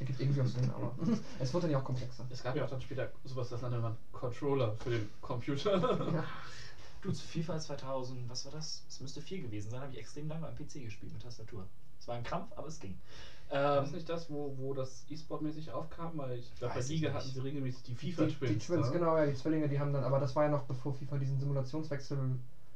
Ergibt 0.00 0.20
irgendwie 0.20 0.40
auch 0.40 0.46
Sinn, 0.46 0.70
aber 0.70 0.94
es 1.38 1.52
wurde 1.52 1.62
dann 1.62 1.70
ja 1.72 1.78
auch 1.78 1.84
komplexer. 1.84 2.24
Es 2.30 2.42
gab 2.42 2.56
ja 2.56 2.64
auch 2.64 2.70
dann 2.70 2.80
später 2.80 3.10
sowas, 3.24 3.48
das 3.50 3.62
nannte 3.62 3.78
man 3.78 3.96
Controller 4.12 4.74
für 4.82 4.90
den 4.90 5.08
Computer. 5.20 5.78
Ja. 6.12 6.24
Du, 7.02 7.10
zu 7.12 7.26
FIFA 7.26 7.58
2000, 7.58 8.30
was 8.30 8.44
war 8.44 8.52
das? 8.52 8.82
Es 8.88 9.00
müsste 9.00 9.20
4 9.20 9.42
gewesen 9.42 9.70
sein, 9.70 9.80
habe 9.80 9.92
ich 9.92 9.98
extrem 9.98 10.28
lange 10.28 10.46
am 10.46 10.54
PC 10.54 10.74
gespielt 10.84 11.12
mit 11.12 11.22
Tastatur. 11.22 11.66
Es 11.98 12.08
war 12.08 12.14
ein 12.16 12.22
Krampf, 12.22 12.50
aber 12.56 12.68
es 12.68 12.78
ging. 12.80 12.96
War 13.50 13.78
Ähm, 13.78 13.84
das 13.84 13.92
nicht 13.92 14.08
das, 14.08 14.30
wo, 14.30 14.54
wo 14.58 14.72
das 14.72 15.04
E-Sport-mäßig 15.10 15.72
aufkam? 15.72 16.12
Weil 16.16 16.38
ich 16.38 16.54
glaube, 16.56 16.74
bei 16.74 16.80
Liga 16.80 17.12
hatten 17.12 17.28
sie 17.28 17.40
regelmäßig 17.40 17.82
die 17.82 17.94
Die, 17.94 18.12
FIFA-Twins. 18.12 18.52
die 18.52 18.58
Twins, 18.58 18.86
ne? 18.86 18.92
genau, 18.92 19.16
ja, 19.16 19.26
die 19.26 19.34
Zwillinge, 19.34 19.68
die 19.68 19.78
haben 19.78 19.92
dann, 19.92 20.04
aber 20.04 20.18
das 20.20 20.34
war 20.34 20.44
ja 20.44 20.48
noch 20.50 20.62
bevor 20.62 20.94
FIFA 20.94 21.18
diesen 21.18 21.38
Simulationswechsel 21.38 22.18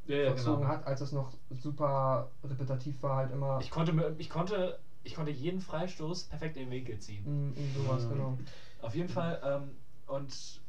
Ja, 0.06 0.16
ja, 0.16 0.28
vollzogen 0.28 0.64
genau. 0.64 0.68
hat, 0.68 0.86
als 0.86 1.00
es 1.00 1.12
noch 1.12 1.32
super 1.50 2.28
repetitiv 2.44 3.02
war, 3.02 3.16
halt 3.16 3.30
immer 3.30 3.58
ich, 3.60 3.70
konnte, 3.70 3.92
mir- 3.92 4.14
ich, 4.18 4.28
konnte, 4.28 4.78
ich 5.02 5.14
konnte 5.14 5.30
jeden 5.30 5.60
Freistoß 5.60 6.24
perfekt 6.24 6.56
in 6.56 6.64
den 6.64 6.70
Winkel 6.70 6.98
ziehen. 6.98 7.24
mm, 7.24 7.48
mm, 7.54 7.72
sowas, 7.74 8.04
Mhm. 8.04 8.08
genau. 8.08 8.36
Auf 8.82 8.94
jeden 8.94 9.08
Fall. 9.08 9.38
Ähm, 9.42 9.76
und 10.06 10.60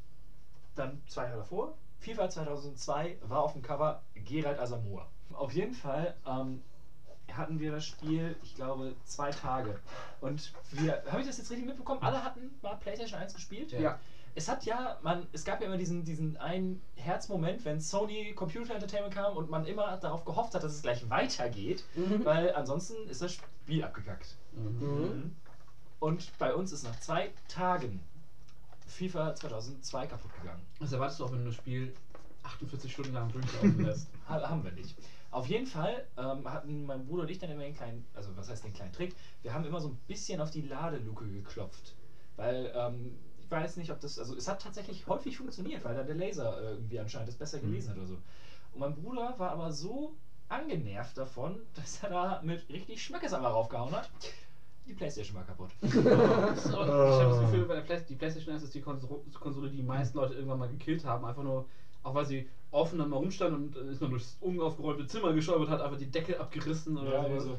dann 0.75 0.99
zwei 1.07 1.25
Jahre 1.25 1.37
davor, 1.37 1.73
FIFA 1.99 2.29
2002, 2.29 3.17
war 3.21 3.41
auf 3.41 3.53
dem 3.53 3.61
Cover 3.61 4.01
Gerald 4.15 4.59
Asamoah. 4.59 5.07
Auf 5.33 5.51
jeden 5.51 5.73
Fall 5.73 6.13
ähm, 6.25 6.61
hatten 7.31 7.59
wir 7.59 7.71
das 7.71 7.83
Spiel, 7.85 8.37
ich 8.41 8.55
glaube, 8.55 8.95
zwei 9.03 9.31
Tage. 9.31 9.75
Und 10.21 10.53
wir, 10.71 11.03
habe 11.07 11.19
ich 11.21 11.27
das 11.27 11.37
jetzt 11.37 11.49
richtig 11.49 11.65
mitbekommen? 11.65 12.01
Alle 12.01 12.23
hatten 12.23 12.53
mal 12.61 12.75
PlayStation 12.75 13.19
1 13.19 13.33
gespielt? 13.33 13.71
Ja. 13.71 13.97
Es 14.37 14.47
hat 14.47 14.65
ja, 14.65 14.99
man, 15.01 15.25
es 15.33 15.43
gab 15.45 15.61
ja 15.61 15.65
immer 15.65 15.77
diesen, 15.77 16.03
diesen 16.03 16.37
einen 16.37 16.79
Herzmoment, 16.95 17.65
wenn 17.65 17.81
Sony 17.81 18.33
Computer 18.35 18.75
Entertainment 18.75 19.11
kam 19.15 19.35
und 19.35 19.49
man 19.49 19.65
immer 19.65 19.97
darauf 19.97 20.25
gehofft 20.25 20.53
hat, 20.53 20.61
dass 20.61 20.73
es 20.73 20.83
gleich 20.83 21.09
weitergeht, 21.09 21.83
Mhm. 21.95 22.23
weil 22.23 22.53
ansonsten 22.53 23.07
ist 23.09 23.23
das 23.23 23.33
Spiel 23.33 23.83
abgekackt. 23.83 24.35
Mhm. 24.53 25.35
Und 25.99 26.37
bei 26.37 26.53
uns 26.53 26.71
ist 26.71 26.83
nach 26.83 26.99
zwei 26.99 27.31
Tagen 27.47 27.99
FIFA 28.85 29.33
2002 29.33 30.05
kaputt 30.05 30.31
gegangen. 30.39 30.61
Was 30.79 30.91
erwartest 30.91 31.19
du 31.19 31.25
auch, 31.25 31.31
wenn 31.31 31.39
du 31.39 31.45
das 31.45 31.55
Spiel 31.55 31.91
48 32.43 32.91
Stunden 32.91 33.13
lang 33.13 33.31
durchlaufen 33.31 33.79
lässt? 33.85 34.07
Ha 34.29 34.47
haben 34.47 34.63
wir 34.63 34.71
nicht. 34.71 34.95
Auf 35.31 35.47
jeden 35.47 35.65
Fall 35.65 36.05
ähm, 36.15 36.47
hatten 36.51 36.85
mein 36.85 37.07
Bruder 37.07 37.23
und 37.23 37.31
ich 37.31 37.39
dann 37.39 37.49
immer 37.49 37.63
den 37.63 37.73
kleinen, 37.75 38.05
also 38.13 38.29
was 38.37 38.49
heißt 38.49 38.63
den 38.63 38.73
kleinen 38.73 38.93
Trick? 38.93 39.15
Wir 39.41 39.51
haben 39.55 39.65
immer 39.65 39.81
so 39.81 39.87
ein 39.89 39.97
bisschen 40.07 40.39
auf 40.41 40.51
die 40.51 40.61
Ladeluke 40.61 41.25
geklopft. 41.25 41.95
Weil, 42.35 42.71
ähm, 42.75 43.17
weiß 43.49 43.77
nicht, 43.77 43.91
ob 43.91 43.99
das, 43.99 44.19
also 44.19 44.35
es 44.35 44.47
hat 44.47 44.61
tatsächlich 44.61 45.07
häufig 45.07 45.37
funktioniert, 45.37 45.83
weil 45.83 45.95
da 45.95 46.03
der 46.03 46.15
Laser 46.15 46.61
äh, 46.61 46.71
irgendwie 46.71 46.99
anscheinend 46.99 47.27
das 47.29 47.35
besser 47.35 47.59
gelesen 47.59 47.89
hat 47.91 47.97
oder 47.97 48.07
so. 48.07 48.13
Und 48.73 48.79
mein 48.79 48.93
Bruder 48.95 49.35
war 49.37 49.51
aber 49.51 49.71
so 49.71 50.13
angenervt 50.49 51.17
davon, 51.17 51.59
dass 51.75 52.03
er 52.03 52.09
da 52.09 52.41
mit 52.43 52.67
richtig 52.69 53.03
Schmackes 53.03 53.33
einmal 53.33 53.51
raufgehauen 53.51 53.91
hat. 53.93 54.09
Die 54.87 54.93
Playstation 54.93 55.35
war 55.35 55.43
kaputt. 55.43 55.71
Ich 55.81 55.93
habe 55.95 57.29
das 57.29 57.39
Gefühl, 57.41 57.65
bei 57.65 57.75
der 57.75 57.81
Play 57.81 58.01
die 58.07 58.15
PlayStation 58.15 58.53
1 58.53 58.63
ist 58.63 58.73
die 58.73 58.81
Konso- 58.81 59.21
Konsole, 59.39 59.69
die 59.69 59.77
die 59.77 59.83
meisten 59.83 60.17
Leute 60.17 60.35
irgendwann 60.35 60.59
mal 60.59 60.69
gekillt 60.69 61.03
haben. 61.03 61.25
Einfach 61.25 61.43
nur, 61.43 61.65
auch 62.03 62.13
weil 62.13 62.25
sie 62.25 62.47
offen 62.71 62.99
dann 62.99 63.09
mal 63.09 63.17
rumstand 63.17 63.53
und 63.53 63.75
äh, 63.75 63.91
ist 63.91 63.99
man 64.01 64.09
durchs 64.11 64.37
unaufgeräumte 64.39 65.05
Zimmer 65.07 65.33
geschäumt, 65.33 65.69
hat 65.69 65.81
einfach 65.81 65.97
die 65.97 66.09
Decke 66.09 66.39
abgerissen 66.39 66.97
oder 66.97 67.13
Ja, 67.13 67.23
so. 67.23 67.29
also- 67.33 67.57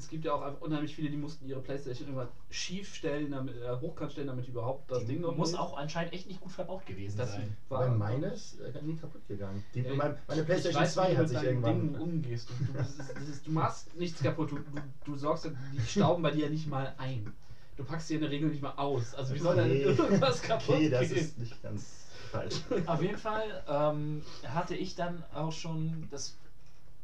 Es 0.00 0.08
gibt 0.08 0.24
ja 0.24 0.32
auch 0.32 0.60
unheimlich 0.62 0.94
viele, 0.94 1.10
die 1.10 1.16
mussten 1.16 1.46
ihre 1.46 1.60
Playstation 1.60 2.08
irgendwann 2.08 2.28
schief 2.48 2.94
stellen, 2.94 3.30
damit, 3.30 3.54
äh, 3.54 3.76
hochkant 3.80 4.12
stellen, 4.12 4.28
damit 4.28 4.46
überhaupt 4.46 4.90
das 4.90 5.00
Die 5.00 5.04
Ding 5.04 5.20
noch 5.20 5.36
muss 5.36 5.52
auch 5.54 5.76
anscheinend 5.76 6.14
echt 6.14 6.26
nicht 6.26 6.40
gut 6.40 6.52
verbaut 6.52 6.86
gewesen 6.86 7.18
Das 7.18 7.36
sein. 7.36 7.54
war 7.68 7.80
Weil 7.80 7.90
meine 7.90 8.26
ist 8.28 8.58
äh, 8.60 8.80
nie 8.82 8.94
kaputt 8.94 9.28
gegangen. 9.28 9.62
Die, 9.74 9.82
Ja, 9.82 9.92
mein, 9.94 10.16
meine 10.26 10.40
Ich 10.40 10.46
Playstation 10.46 10.82
weiß, 10.82 10.94
2 10.94 11.10
wie 11.10 11.14
du 11.16 11.20
hat 11.20 11.28
sich 11.28 11.42
irgendwann. 11.42 11.74
Dingen 11.80 11.94
umgehst. 11.96 12.48
Du, 12.48 12.54
du, 12.64 12.72
das 12.72 12.88
ist, 12.96 13.10
das 13.14 13.28
ist, 13.28 13.46
du 13.46 13.50
machst 13.50 13.94
nichts 13.94 14.22
kaputt. 14.22 14.50
Du, 14.50 14.58
du, 14.58 14.80
du 15.04 15.14
sorgst, 15.16 15.46
die 15.70 15.80
stauben 15.80 16.22
bei 16.22 16.30
dir 16.30 16.48
nicht 16.48 16.66
mal 16.66 16.94
ein. 16.96 17.30
Du 17.76 17.84
packst 17.84 18.08
sie 18.08 18.14
in 18.14 18.20
der 18.20 18.30
Regel 18.30 18.48
nicht 18.48 18.62
mal 18.62 18.74
aus. 18.76 19.14
Also 19.14 19.34
wie 19.34 19.38
soll 19.38 19.54
denn 19.56 19.68
Okay. 19.68 19.94
irgendwas 19.96 20.40
kaputt 20.40 20.76
Okay, 20.76 20.88
das 20.88 21.08
gehen? 21.10 21.24
ist 21.24 21.38
nicht 21.38 21.62
ganz 21.62 21.84
falsch. 22.30 22.60
Auf 22.86 23.00
jeden 23.02 23.18
Fall 23.18 23.62
ähm, 23.66 24.22
hatte 24.46 24.74
ich 24.74 24.94
dann 24.94 25.22
auch 25.32 25.52
schon 25.52 26.06
das. 26.10 26.34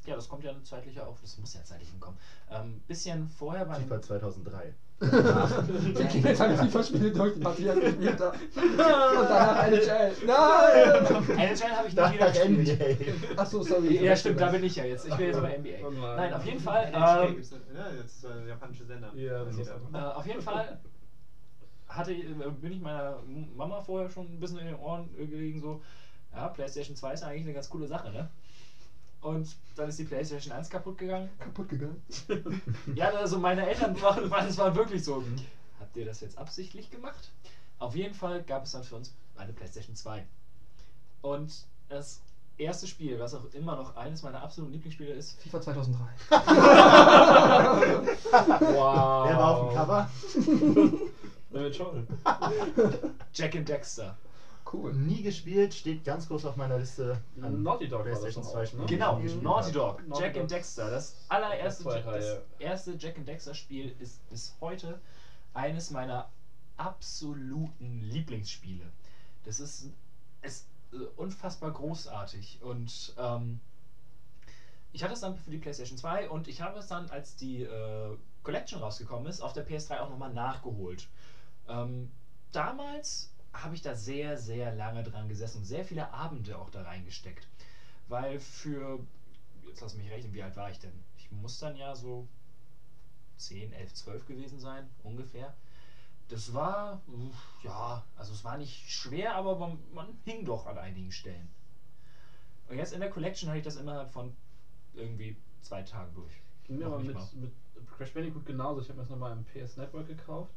Ja, 0.07 0.17
das 0.17 0.29
kommt 0.29 0.45
ja 0.45 0.53
zeitlich 0.63 1.01
auch, 1.01 1.19
das 1.21 1.39
muss 1.39 1.55
ja 1.55 1.63
zeitlich 1.65 1.91
hinkommen. 1.91 2.19
Ähm, 2.51 2.81
bisschen 2.87 3.29
vorher 3.29 3.65
beim. 3.65 3.83
FIFA 3.83 4.03
2003. 4.03 4.75
Wir 4.99 6.05
gehen 6.07 6.25
jetzt 6.25 6.41
alle 6.41 6.57
FIFA-Spiele 6.57 7.13
durch, 7.13 7.35
die 7.35 7.41
gespielt 7.41 8.19
hat. 8.19 8.35
Und 8.57 8.79
danach 8.79 9.67
NHL. 9.67 10.13
Nein! 10.27 11.39
NHL 11.39 11.71
habe 11.71 11.89
ich 11.89 11.95
nie 11.95 12.15
wieder 12.15 12.31
gespielt. 12.31 13.31
NBA. 13.37 13.43
Achso, 13.43 13.63
sorry. 13.63 14.03
Ja, 14.03 14.17
stimmt, 14.17 14.41
da 14.41 14.51
bin 14.51 14.65
ich 14.65 14.77
ja 14.77 14.85
jetzt. 14.85 15.07
Ich 15.07 15.15
bin 15.15 15.27
jetzt 15.27 15.43
bei 15.43 15.59
NBA. 15.59 15.91
Nein. 15.91 16.17
Nein, 16.17 16.35
auf 16.35 16.47
jeden 16.47 16.61
Fall. 16.61 16.87
Ähm, 16.87 16.93
ja, 16.95 17.25
jetzt 17.27 17.53
ist 17.53 18.25
äh, 18.25 18.49
japanische 18.49 18.87
Sender. 18.87 19.13
Ja, 19.15 19.45
das 19.45 19.59
ist 19.59 19.69
äh, 19.69 19.99
auf 19.99 20.27
jeden 20.27 20.41
Fall 20.41 20.81
hatte, 21.89 22.13
äh, 22.13 22.51
bin 22.61 22.73
ich 22.73 22.81
meiner 22.81 23.23
Mama 23.55 23.81
vorher 23.81 24.11
schon 24.11 24.27
ein 24.27 24.41
bisschen 24.41 24.59
in 24.59 24.67
den 24.67 24.77
Ohren 24.77 25.09
gelegen, 25.17 25.61
so, 25.61 25.83
ja, 26.33 26.49
PlayStation 26.49 26.97
2 26.97 27.13
ist 27.13 27.23
eigentlich 27.23 27.45
eine 27.45 27.55
ganz 27.55 27.71
coole 27.71 27.87
Sache, 27.87 28.11
ne? 28.11 28.29
Und 29.21 29.57
dann 29.77 29.89
ist 29.89 29.99
die 29.99 30.05
PlayStation 30.05 30.53
1 30.53 30.71
kaputt 30.71 30.99
gegangen. 30.99 31.29
Kaputt 31.39 31.69
gegangen. 31.69 32.03
Ja, 32.95 33.11
also 33.11 33.39
meine 33.39 33.67
Eltern 33.67 34.01
waren, 34.01 34.31
es 34.49 34.59
war 34.59 34.75
wirklich 34.77 35.05
so. 35.05 35.25
Habt 35.81 35.97
ihr 35.97 36.05
das 36.05 36.21
jetzt 36.21 36.39
absichtlich 36.39 36.91
gemacht? 36.91 37.31
Auf 37.79 37.95
jeden 37.95 38.15
Fall 38.15 38.43
gab 38.43 38.65
es 38.65 38.73
dann 38.73 38.85
für 38.85 38.97
uns 38.97 39.15
eine 39.37 39.53
PlayStation 39.53 39.97
2. 39.97 40.25
Und 41.23 41.67
das 41.89 42.21
erste 42.57 42.87
Spiel, 42.87 43.19
was 43.19 43.35
auch 43.35 43.45
immer 43.53 43.77
noch 43.77 43.97
eines 43.97 44.23
meiner 44.23 44.43
absoluten 44.43 44.73
Lieblingsspiele 44.73 45.13
ist. 45.13 45.41
FIFA 45.43 45.61
2003. 45.61 46.05
Wow. 48.61 49.29
Wer 49.29 49.37
war 49.37 49.57
auf 49.57 49.69
dem 49.69 49.77
Cover? 49.77 50.11
Damit 51.51 51.77
schon. 51.77 52.07
Jack 53.35 53.57
and 53.57 53.69
Dexter. 53.69 54.17
Cool. 54.83 54.93
Nie 54.95 55.23
gespielt, 55.23 55.75
steht 55.75 56.05
ganz 56.05 56.29
groß 56.29 56.45
auf 56.47 56.57
meiner 56.57 56.79
Liste. 56.79 57.21
an 57.41 57.63
Naughty 57.63 57.89
Dog 57.89 58.03
PlayStation 58.03 58.43
doch 58.45 58.51
2 58.53 58.61
auch, 58.63 58.67
Spielen. 58.67 58.83
ne? 58.83 58.87
Genau, 58.89 59.19
die 59.19 59.27
ich 59.27 59.35
nie 59.35 59.43
Naughty 59.43 59.73
Dog, 59.73 60.07
Naughty 60.07 60.23
Jack 60.23 60.35
Dog. 60.35 60.43
and 60.43 60.51
Dexter. 60.51 60.91
Das 60.91 61.17
allererste, 61.29 61.85
Das 61.85 61.95
Jack, 61.95 62.05
das 62.05 62.39
erste 62.59 62.93
Jack 62.99 63.17
and 63.19 63.29
Dexter 63.29 63.55
Spiel 63.55 63.95
ist 63.99 64.29
bis 64.29 64.55
heute 64.61 65.01
eines 65.55 65.91
meiner 65.91 66.29
absoluten 66.77 68.01
Lieblingsspiele. 68.03 68.85
Das 69.45 69.61
ist, 69.61 69.91
ist 70.43 70.67
äh, 70.93 70.97
unfassbar 71.17 71.71
großartig 71.73 72.59
und 72.63 73.15
ähm, 73.19 73.61
ich 74.93 75.03
hatte 75.03 75.13
es 75.15 75.21
dann 75.21 75.37
für 75.37 75.51
die 75.51 75.59
PlayStation 75.59 75.99
2 75.99 76.29
und 76.31 76.49
ich 76.49 76.61
habe 76.63 76.79
es 76.79 76.87
dann, 76.87 77.09
als 77.11 77.37
die 77.37 77.63
äh, 77.63 78.17
Collection 78.43 78.81
rausgekommen 78.81 79.27
ist, 79.27 79.41
auf 79.41 79.53
der 79.53 79.67
PS3 79.67 80.01
auch 80.01 80.11
nochmal 80.11 80.33
nachgeholt. 80.33 81.09
Ähm, 81.69 82.11
damals 82.53 83.33
habe 83.63 83.75
ich 83.75 83.83
da 83.83 83.95
sehr, 83.95 84.39
sehr 84.39 84.75
lange 84.75 85.03
dran 85.03 85.29
gesessen 85.29 85.59
und 85.59 85.65
sehr 85.65 85.85
viele 85.85 86.13
Abende 86.13 86.59
auch 86.59 86.71
da 86.71 86.83
reingesteckt. 86.83 87.47
Weil 88.09 88.39
für, 88.39 89.01
jetzt 89.67 89.81
lass 89.81 89.95
mich 89.95 90.11
rechnen, 90.11 90.33
wie 90.33 90.43
alt 90.43 90.57
war 90.57 90.71
ich 90.71 90.79
denn? 90.79 90.93
Ich 91.19 91.31
muss 91.33 91.59
dann 91.59 91.77
ja 91.77 91.95
so 91.95 92.29
10, 93.39 93.73
11, 93.73 93.95
12 93.95 94.27
gewesen 94.27 94.61
sein, 94.61 94.89
ungefähr. 95.03 95.55
Das 96.29 96.55
war, 96.55 97.01
ja, 97.63 98.05
also 98.17 98.33
es 98.33 98.43
war 98.43 98.59
nicht 98.59 98.91
schwer, 98.91 99.37
aber 99.37 99.57
man, 99.57 99.79
man 99.95 100.19
hing 100.25 100.45
doch 100.45 100.67
an 100.67 100.79
einigen 100.79 101.13
Stellen. 101.13 101.49
Und 102.69 102.79
jetzt 102.79 102.93
in 102.93 103.01
der 103.01 103.11
Collection 103.11 103.49
hatte 103.49 103.59
ich 103.59 103.65
das 103.65 103.77
innerhalb 103.77 104.11
von 104.11 104.35
irgendwie 104.95 105.37
zwei 105.63 105.83
Tagen 105.83 106.13
durch. 106.15 106.33
Ging 106.65 106.79
mir 106.79 106.87
aber 106.87 106.99
mit, 106.99 107.15
mal. 107.15 107.29
mit 107.35 107.53
Crash 107.97 108.13
Bandicoot 108.13 108.45
genauso. 108.45 108.81
Ich 108.81 108.89
habe 108.89 108.97
mir 108.97 109.03
das 109.05 109.11
nochmal 109.11 109.33
im 109.33 109.45
PS 109.45 109.77
Network 109.77 110.09
gekauft 110.09 110.51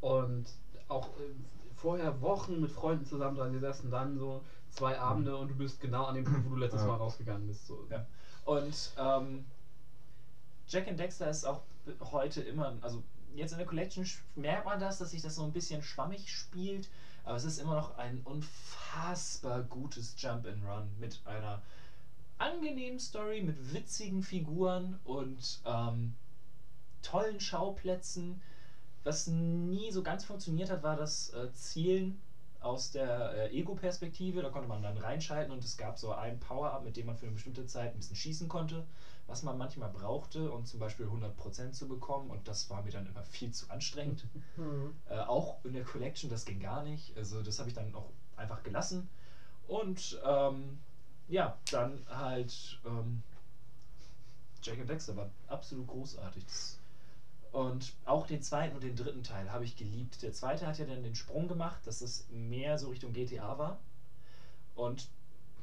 und 0.00 0.46
auch 0.88 1.08
äh, 1.18 1.34
vorher 1.80 2.20
Wochen 2.20 2.60
mit 2.60 2.70
Freunden 2.70 3.06
zusammen 3.06 3.36
dran 3.36 3.52
gesessen, 3.52 3.90
dann 3.90 4.18
so 4.18 4.42
zwei 4.70 4.98
Abende 4.98 5.36
und 5.36 5.48
du 5.48 5.54
bist 5.54 5.80
genau 5.80 6.04
an 6.04 6.14
dem 6.14 6.24
Punkt, 6.24 6.46
wo 6.46 6.50
du 6.50 6.60
letztes. 6.60 6.84
Mal 6.84 6.96
rausgegangen 6.96 7.46
bist. 7.46 7.66
So. 7.66 7.86
Ja. 7.90 8.06
Und 8.44 8.92
ähm, 8.98 9.44
Jack 10.68 10.88
and 10.88 10.98
Dexter 10.98 11.30
ist 11.30 11.44
auch 11.44 11.62
heute 12.12 12.42
immer, 12.42 12.76
also 12.82 13.02
jetzt 13.34 13.52
in 13.52 13.58
der 13.58 13.66
Collection 13.66 14.06
merkt 14.36 14.66
man 14.66 14.78
das, 14.78 14.98
dass 14.98 15.10
sich 15.10 15.22
das 15.22 15.34
so 15.34 15.44
ein 15.44 15.52
bisschen 15.52 15.82
schwammig 15.82 16.30
spielt, 16.30 16.88
aber 17.24 17.36
es 17.36 17.44
ist 17.44 17.58
immer 17.58 17.74
noch 17.74 17.96
ein 17.96 18.20
unfassbar 18.24 19.62
gutes 19.62 20.14
Jump 20.18 20.46
and 20.46 20.64
Run 20.64 20.88
mit 20.98 21.20
einer 21.24 21.62
angenehmen 22.38 22.98
Story, 22.98 23.42
mit 23.42 23.72
witzigen 23.74 24.22
Figuren 24.22 24.98
und 25.04 25.60
ähm, 25.64 26.14
tollen 27.02 27.40
Schauplätzen. 27.40 28.40
Was 29.04 29.26
nie 29.26 29.90
so 29.90 30.02
ganz 30.02 30.24
funktioniert 30.24 30.70
hat, 30.70 30.82
war 30.82 30.96
das 30.96 31.32
äh, 31.32 31.52
Zielen 31.52 32.20
aus 32.60 32.90
der 32.90 33.50
äh, 33.50 33.58
Ego-Perspektive. 33.58 34.42
Da 34.42 34.50
konnte 34.50 34.68
man 34.68 34.82
dann 34.82 34.98
reinschalten 34.98 35.52
und 35.52 35.64
es 35.64 35.76
gab 35.76 35.98
so 35.98 36.12
ein 36.12 36.38
Power-Up, 36.38 36.84
mit 36.84 36.96
dem 36.96 37.06
man 37.06 37.16
für 37.16 37.24
eine 37.26 37.34
bestimmte 37.34 37.66
Zeit 37.66 37.92
ein 37.92 37.96
bisschen 37.96 38.16
schießen 38.16 38.48
konnte, 38.48 38.84
was 39.26 39.42
man 39.42 39.56
manchmal 39.56 39.88
brauchte, 39.88 40.50
um 40.50 40.66
zum 40.66 40.80
Beispiel 40.80 41.06
100% 41.06 41.72
zu 41.72 41.88
bekommen. 41.88 42.30
Und 42.30 42.46
das 42.46 42.68
war 42.68 42.82
mir 42.82 42.90
dann 42.90 43.06
immer 43.06 43.22
viel 43.22 43.52
zu 43.52 43.70
anstrengend. 43.70 44.26
Äh, 45.08 45.18
auch 45.20 45.64
in 45.64 45.72
der 45.72 45.84
Collection, 45.84 46.28
das 46.28 46.44
ging 46.44 46.60
gar 46.60 46.82
nicht. 46.82 47.16
Also 47.16 47.42
das 47.42 47.58
habe 47.58 47.68
ich 47.68 47.74
dann 47.74 47.94
auch 47.94 48.10
einfach 48.36 48.62
gelassen. 48.62 49.08
Und 49.66 50.20
ähm, 50.24 50.78
ja, 51.28 51.56
dann 51.70 52.04
halt 52.08 52.78
ähm, 52.84 53.22
Jack 54.62 54.78
and 54.78 54.90
Dexter 54.90 55.16
war 55.16 55.30
absolut 55.48 55.86
großartig. 55.86 56.44
Das, 56.44 56.79
und 57.52 57.94
auch 58.04 58.26
den 58.26 58.42
zweiten 58.42 58.74
und 58.74 58.84
den 58.84 58.94
dritten 58.94 59.24
Teil 59.24 59.50
habe 59.50 59.64
ich 59.64 59.76
geliebt. 59.76 60.22
Der 60.22 60.32
zweite 60.32 60.66
hat 60.66 60.78
ja 60.78 60.84
dann 60.84 61.02
den 61.02 61.16
Sprung 61.16 61.48
gemacht, 61.48 61.84
dass 61.84 62.00
es 62.00 62.26
mehr 62.30 62.78
so 62.78 62.90
Richtung 62.90 63.12
GTA 63.12 63.58
war. 63.58 63.80
Und 64.76 65.08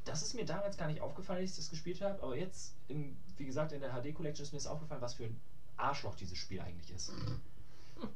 das 0.03 0.21
ist 0.21 0.33
mir 0.33 0.45
damals 0.45 0.77
gar 0.77 0.87
nicht 0.87 1.01
aufgefallen, 1.01 1.41
als 1.41 1.51
ich 1.51 1.57
das 1.57 1.69
gespielt 1.69 2.01
habe. 2.01 2.21
Aber 2.21 2.35
jetzt, 2.35 2.73
in, 2.87 3.15
wie 3.37 3.45
gesagt, 3.45 3.71
in 3.71 3.79
der 3.79 3.91
HD 3.91 4.13
Collection 4.13 4.43
ist 4.43 4.51
mir 4.51 4.59
das 4.59 4.67
aufgefallen, 4.67 5.01
was 5.01 5.13
für 5.13 5.25
ein 5.25 5.39
Arschloch 5.77 6.15
dieses 6.15 6.37
Spiel 6.37 6.59
eigentlich 6.59 6.91
ist. 6.91 7.11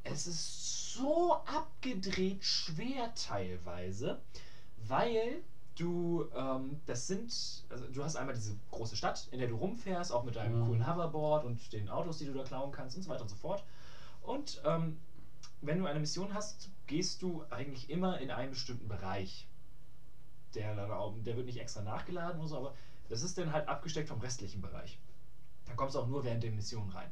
Es 0.04 0.26
ist 0.26 0.92
so 0.92 1.34
abgedreht 1.46 2.44
schwer 2.44 3.12
teilweise, 3.14 4.20
weil 4.76 5.42
du, 5.82 6.30
ähm, 6.34 6.80
das 6.86 7.06
sind, 7.08 7.30
also 7.70 7.88
du 7.88 8.04
hast 8.04 8.16
einmal 8.16 8.34
diese 8.34 8.56
große 8.70 8.96
Stadt, 8.96 9.28
in 9.32 9.38
der 9.40 9.48
du 9.48 9.56
rumfährst, 9.56 10.12
auch 10.12 10.24
mit 10.24 10.36
deinem 10.36 10.60
Mhm. 10.60 10.66
coolen 10.66 10.86
Hoverboard 10.86 11.44
und 11.44 11.72
den 11.72 11.88
Autos, 11.90 12.18
die 12.18 12.26
du 12.26 12.34
da 12.34 12.44
klauen 12.44 12.72
kannst 12.72 12.96
und 12.96 13.02
so 13.02 13.10
weiter 13.10 13.22
und 13.22 13.28
so 13.28 13.36
fort. 13.36 13.64
Und 14.22 14.62
ähm, 14.64 14.98
wenn 15.62 15.78
du 15.78 15.86
eine 15.86 16.00
Mission 16.00 16.34
hast, 16.34 16.70
gehst 16.86 17.22
du 17.22 17.44
eigentlich 17.50 17.90
immer 17.90 18.20
in 18.20 18.30
einen 18.30 18.50
bestimmten 18.52 18.88
Bereich. 18.88 19.46
Der, 20.54 20.74
der 20.76 21.36
wird 21.36 21.46
nicht 21.46 21.58
extra 21.58 21.82
nachgeladen 21.82 22.38
oder 22.38 22.48
so, 22.48 22.56
aber 22.58 22.74
das 23.08 23.22
ist 23.22 23.38
dann 23.38 23.52
halt 23.52 23.68
abgesteckt 23.68 24.08
vom 24.08 24.20
restlichen 24.20 24.60
Bereich. 24.60 24.98
Dann 25.66 25.76
kommst 25.76 25.94
du 25.94 26.00
auch 26.00 26.06
nur 26.06 26.24
während 26.24 26.42
der 26.42 26.50
Mission 26.52 26.90
rein. 26.90 27.10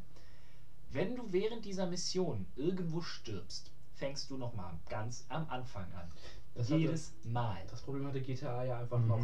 Wenn 0.90 1.16
du 1.16 1.32
während 1.32 1.64
dieser 1.64 1.86
Mission 1.86 2.46
irgendwo 2.56 3.00
stirbst, 3.00 3.70
fängst 3.94 4.30
du 4.30 4.36
nochmal 4.36 4.76
ganz 4.88 5.24
am 5.28 5.48
Anfang 5.48 5.92
an. 5.92 6.10
Das, 6.54 6.66
hatte, 6.66 6.76
Jedes 6.80 7.12
Mal. 7.24 7.56
das 7.70 7.80
Problem 7.82 8.06
hatte 8.06 8.20
GTA 8.20 8.64
ja 8.64 8.78
einfach 8.80 8.98
Mhm. 8.98 9.08
noch 9.08 9.20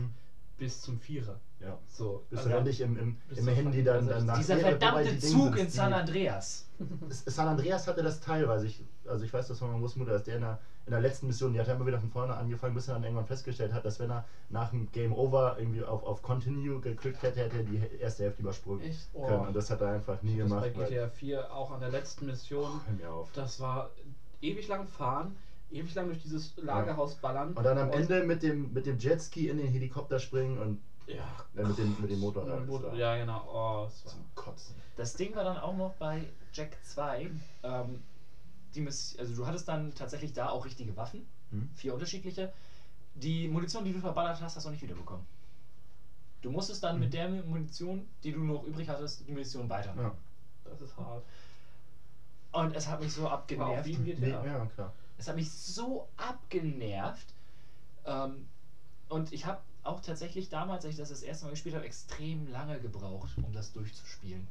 bis 0.58 0.80
zum 0.80 0.98
Vierer. 0.98 1.38
Ja. 1.60 1.76
So. 1.88 2.24
Bis 2.30 2.38
Also, 2.38 2.50
du 2.50 2.56
endlich 2.56 2.80
im, 2.80 2.96
im, 2.98 3.16
im 3.30 3.44
zur 3.44 3.52
Handy 3.52 3.82
dann, 3.84 3.96
fucking 4.04 4.08
dann 4.18 4.26
nach 4.26 4.38
Dieser 4.38 4.56
verdammte 4.58 5.18
Zug 5.18 5.56
in 5.58 5.68
San 5.68 5.92
Andreas. 5.92 6.66
San 7.10 7.48
Andreas 7.48 7.86
hatte 7.86 8.02
das 8.02 8.20
teilweise. 8.20 8.66
Ich, 8.66 8.82
also 9.06 9.24
ich 9.24 9.32
weiß 9.32 9.48
das 9.48 9.58
von 9.58 9.68
meiner 9.68 9.80
Großmutter, 9.80 10.12
dass 10.12 10.22
der 10.24 10.36
in 10.36 10.40
der, 10.42 10.58
in 10.86 10.92
der 10.92 11.00
letzten 11.00 11.26
Mission, 11.26 11.52
die 11.52 11.60
hat 11.60 11.68
er 11.68 11.74
immer 11.74 11.86
wieder 11.86 11.98
von 12.00 12.10
vorne 12.10 12.34
angefangen, 12.34 12.74
bis 12.74 12.88
er 12.88 12.94
dann 12.94 13.02
irgendwann 13.04 13.26
festgestellt 13.26 13.72
hat, 13.74 13.84
dass 13.84 13.98
wenn 14.00 14.10
er 14.10 14.24
nach 14.48 14.70
dem 14.70 14.90
Game 14.92 15.12
Over 15.12 15.56
irgendwie 15.58 15.82
auf, 15.84 16.04
auf 16.04 16.22
Continue 16.22 16.80
geklickt 16.80 17.22
hätte, 17.22 17.40
hätte 17.40 17.56
er 17.58 17.64
die 17.64 17.80
erste 18.00 18.22
Hälfte 18.24 18.40
übersprungen 18.42 18.80
Echt? 18.82 19.08
Oh. 19.12 19.26
können. 19.26 19.48
Und 19.48 19.56
das 19.56 19.68
hat 19.68 19.80
er 19.82 19.88
einfach 19.90 20.22
nie 20.22 20.38
das 20.38 20.48
gemacht. 20.48 20.72
bei 20.74 20.80
weil- 20.80 20.88
GTA 20.88 21.08
4 21.08 21.52
auch 21.52 21.70
an 21.70 21.80
der 21.80 21.90
letzten 21.90 22.26
Mission. 22.26 22.80
Hör 22.86 22.94
mir 22.94 23.10
auf. 23.12 23.30
Das 23.32 23.60
war 23.60 23.90
ewig 24.40 24.68
lang 24.68 24.86
fahren, 24.86 25.36
ewig 25.70 25.94
lang 25.94 26.06
durch 26.06 26.18
dieses 26.22 26.56
Lagerhaus 26.56 27.16
ballern. 27.16 27.52
Und 27.52 27.62
dann 27.64 27.78
am 27.78 27.90
Ende 27.90 28.22
mit 28.22 28.42
dem, 28.42 28.72
mit 28.72 28.86
dem 28.86 28.98
Jetski 28.98 29.48
in 29.48 29.56
den 29.58 29.68
Helikopter 29.68 30.18
springen 30.18 30.58
und 30.58 30.78
Ja, 31.06 31.24
äh, 31.54 31.62
mit, 31.66 31.78
dem, 31.78 32.00
mit 32.00 32.10
dem 32.10 32.20
Motor- 32.20 32.46
war 32.46 32.94
ja, 32.94 33.16
genau. 33.16 33.44
Oh, 33.48 33.84
das 33.84 34.04
war 34.04 34.12
Zum 34.12 34.24
Kotzen. 34.34 34.74
Das 34.96 35.12
Ding 35.14 35.34
war 35.34 35.44
dann 35.44 35.56
auch 35.56 35.76
noch 35.76 35.92
bei 35.94 36.28
Jack 36.52 36.76
2. 36.82 37.30
Ähm, 37.62 38.00
die 38.74 38.80
Miss 38.80 39.16
also 39.18 39.34
du 39.34 39.46
hattest 39.46 39.68
dann 39.68 39.94
tatsächlich 39.94 40.32
da 40.32 40.48
auch 40.48 40.64
richtige 40.64 40.96
Waffen. 40.96 41.26
Hm? 41.50 41.70
Vier 41.74 41.94
unterschiedliche. 41.94 42.52
Die 43.14 43.48
Munition, 43.48 43.84
die 43.84 43.92
du 43.92 44.00
verballert 44.00 44.40
hast, 44.40 44.56
hast 44.56 44.64
du 44.64 44.68
auch 44.68 44.72
nicht 44.72 44.82
wiederbekommen. 44.82 45.24
Du 46.42 46.50
musstest 46.50 46.82
dann 46.84 46.94
Hm. 46.94 47.00
mit 47.00 47.12
der 47.14 47.28
Munition, 47.28 48.06
die 48.22 48.32
du 48.32 48.38
noch 48.44 48.62
übrig 48.64 48.88
hattest, 48.88 49.26
die 49.26 49.32
Munition 49.32 49.68
weitermachen. 49.68 50.18
Ja. 50.64 50.70
Das 50.70 50.80
ist 50.80 50.96
hart. 50.96 51.22
Und 52.52 52.74
es 52.74 52.86
hat 52.88 53.00
mich 53.00 53.12
so 53.12 53.28
abgenervt. 53.28 53.86
wie 53.86 54.10
ja, 54.28 54.66
klar. 54.66 54.92
Es 55.18 55.28
hat 55.28 55.36
mich 55.36 55.50
so 55.50 56.08
abgenervt. 56.16 57.26
Ähm, 58.04 58.46
und 59.08 59.32
ich 59.32 59.46
habe 59.46 59.60
auch 59.82 60.00
tatsächlich 60.00 60.48
damals, 60.48 60.84
als 60.84 60.94
ich 60.94 60.98
das 60.98 61.10
das 61.10 61.22
erste 61.22 61.44
Mal 61.44 61.52
gespielt 61.52 61.74
habe, 61.74 61.84
extrem 61.84 62.48
lange 62.48 62.80
gebraucht, 62.80 63.30
um 63.42 63.52
das 63.52 63.72
durchzuspielen. 63.72 64.46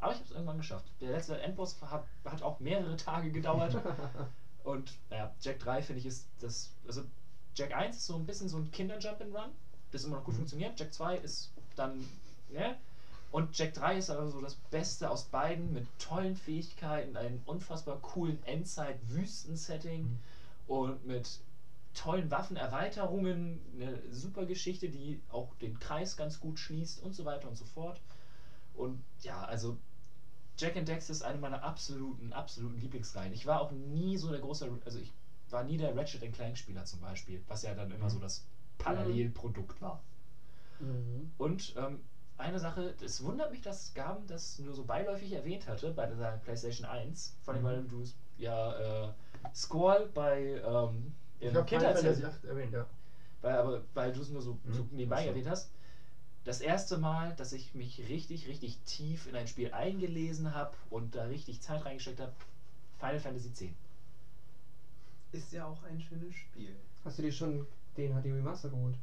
Aber 0.00 0.12
ich 0.12 0.18
habe 0.18 0.28
es 0.28 0.34
irgendwann 0.34 0.58
geschafft. 0.58 0.84
Der 1.00 1.10
letzte 1.12 1.40
Endboss 1.40 1.80
hat, 1.80 2.04
hat 2.24 2.42
auch 2.42 2.60
mehrere 2.60 2.96
Tage 2.96 3.30
gedauert. 3.30 3.76
und 4.64 4.92
naja, 5.10 5.32
Jack 5.40 5.58
3 5.60 5.82
finde 5.82 6.00
ich 6.00 6.06
ist 6.06 6.26
das. 6.40 6.70
Also 6.86 7.02
Jack 7.54 7.74
1 7.74 7.96
ist 7.96 8.06
so 8.06 8.16
ein 8.16 8.26
bisschen 8.26 8.48
so 8.48 8.58
ein 8.58 8.70
Kinder-Jump 8.70 9.20
and 9.22 9.34
Run, 9.34 9.50
das 9.92 10.04
immer 10.04 10.16
noch 10.16 10.24
gut 10.24 10.34
Mhm. 10.34 10.38
funktioniert. 10.38 10.78
Jack 10.78 10.92
2 10.92 11.16
ist 11.16 11.50
dann, 11.76 12.04
ne? 12.50 12.76
Und 13.34 13.58
Jack 13.58 13.74
3 13.74 13.98
ist 13.98 14.10
aber 14.10 14.28
so 14.28 14.40
das 14.40 14.54
Beste 14.54 15.10
aus 15.10 15.24
beiden 15.24 15.72
mit 15.72 15.88
tollen 15.98 16.36
Fähigkeiten, 16.36 17.16
einem 17.16 17.40
unfassbar 17.46 17.98
coolen 18.00 18.40
Endzeit-Wüsten-Setting 18.44 20.02
Mhm. 20.02 20.18
und 20.68 21.04
mit 21.04 21.40
tollen 21.94 22.30
Waffenerweiterungen, 22.30 23.60
eine 23.74 24.00
super 24.12 24.46
Geschichte, 24.46 24.88
die 24.88 25.20
auch 25.30 25.52
den 25.56 25.80
Kreis 25.80 26.16
ganz 26.16 26.38
gut 26.38 26.60
schließt 26.60 27.02
und 27.02 27.12
so 27.16 27.24
weiter 27.24 27.48
und 27.48 27.56
so 27.56 27.64
fort. 27.64 28.00
Und 28.74 29.02
ja, 29.22 29.42
also 29.44 29.78
Jack 30.58 30.76
and 30.76 30.88
Dex 30.88 31.10
ist 31.10 31.22
eine 31.22 31.38
meiner 31.38 31.64
absoluten, 31.64 32.32
absoluten 32.32 32.78
Lieblingsreihen. 32.78 33.32
Ich 33.32 33.46
war 33.46 33.60
auch 33.60 33.72
nie 33.72 34.16
so 34.16 34.30
der 34.30 34.40
große, 34.40 34.70
also 34.84 35.00
ich 35.00 35.12
war 35.50 35.64
nie 35.64 35.76
der 35.78 35.96
Ratchet 35.96 36.32
Clank 36.32 36.56
Spieler 36.56 36.84
zum 36.84 37.00
Beispiel, 37.00 37.42
was 37.48 37.62
ja 37.62 37.74
dann 37.74 37.90
immer 37.90 38.10
so 38.10 38.20
das 38.20 38.46
Parallelprodukt 38.78 39.80
war. 39.80 40.04
Mhm. 40.78 41.32
Und 41.38 41.74
ähm, 41.76 42.00
eine 42.36 42.58
Sache, 42.58 42.94
es 43.02 43.22
wundert 43.22 43.50
mich, 43.52 43.62
dass 43.62 43.94
Gaben 43.94 44.26
das 44.26 44.58
nur 44.58 44.74
so 44.74 44.84
beiläufig 44.84 45.32
erwähnt 45.32 45.68
hatte 45.68 45.92
bei 45.92 46.06
der 46.06 46.40
PlayStation 46.44 46.86
1, 46.86 47.36
vor 47.42 47.54
allem 47.54 47.62
Mhm. 47.62 47.66
weil 47.66 47.82
du 47.84 48.04
ja 48.38 49.06
äh, 49.06 49.12
Squall 49.54 50.06
bei 50.12 50.60
ähm, 50.64 51.12
Ich 51.38 51.46
im 51.48 51.56
8 51.56 51.72
erwähnt, 52.44 52.72
ja. 52.72 52.86
weil, 53.42 53.56
aber 53.56 53.82
weil 53.94 54.12
du 54.12 54.20
es 54.20 54.30
nur 54.30 54.42
so, 54.42 54.58
so 54.70 54.82
Mhm. 54.84 54.88
nebenbei 54.92 55.22
so. 55.22 55.28
erwähnt 55.28 55.48
hast. 55.48 55.70
Das 56.44 56.60
erste 56.60 56.98
Mal, 56.98 57.34
dass 57.36 57.52
ich 57.52 57.74
mich 57.74 57.98
richtig, 58.08 58.48
richtig 58.48 58.78
tief 58.84 59.26
in 59.26 59.36
ein 59.36 59.48
Spiel 59.48 59.72
eingelesen 59.72 60.54
habe 60.54 60.76
und 60.90 61.14
da 61.14 61.24
richtig 61.24 61.60
Zeit 61.60 61.84
reingesteckt 61.84 62.20
habe, 62.20 62.32
Final 62.98 63.20
Fantasy 63.20 63.48
X. 63.48 63.74
Ist 65.32 65.52
ja 65.52 65.66
auch 65.66 65.82
ein 65.82 66.00
schönes 66.00 66.34
Spiel. 66.34 66.76
Hast 67.04 67.18
du 67.18 67.22
dir 67.22 67.32
schon 67.32 67.66
den 67.96 68.12
HD 68.12 68.26
Remaster 68.26 68.68
geholt. 68.70 68.96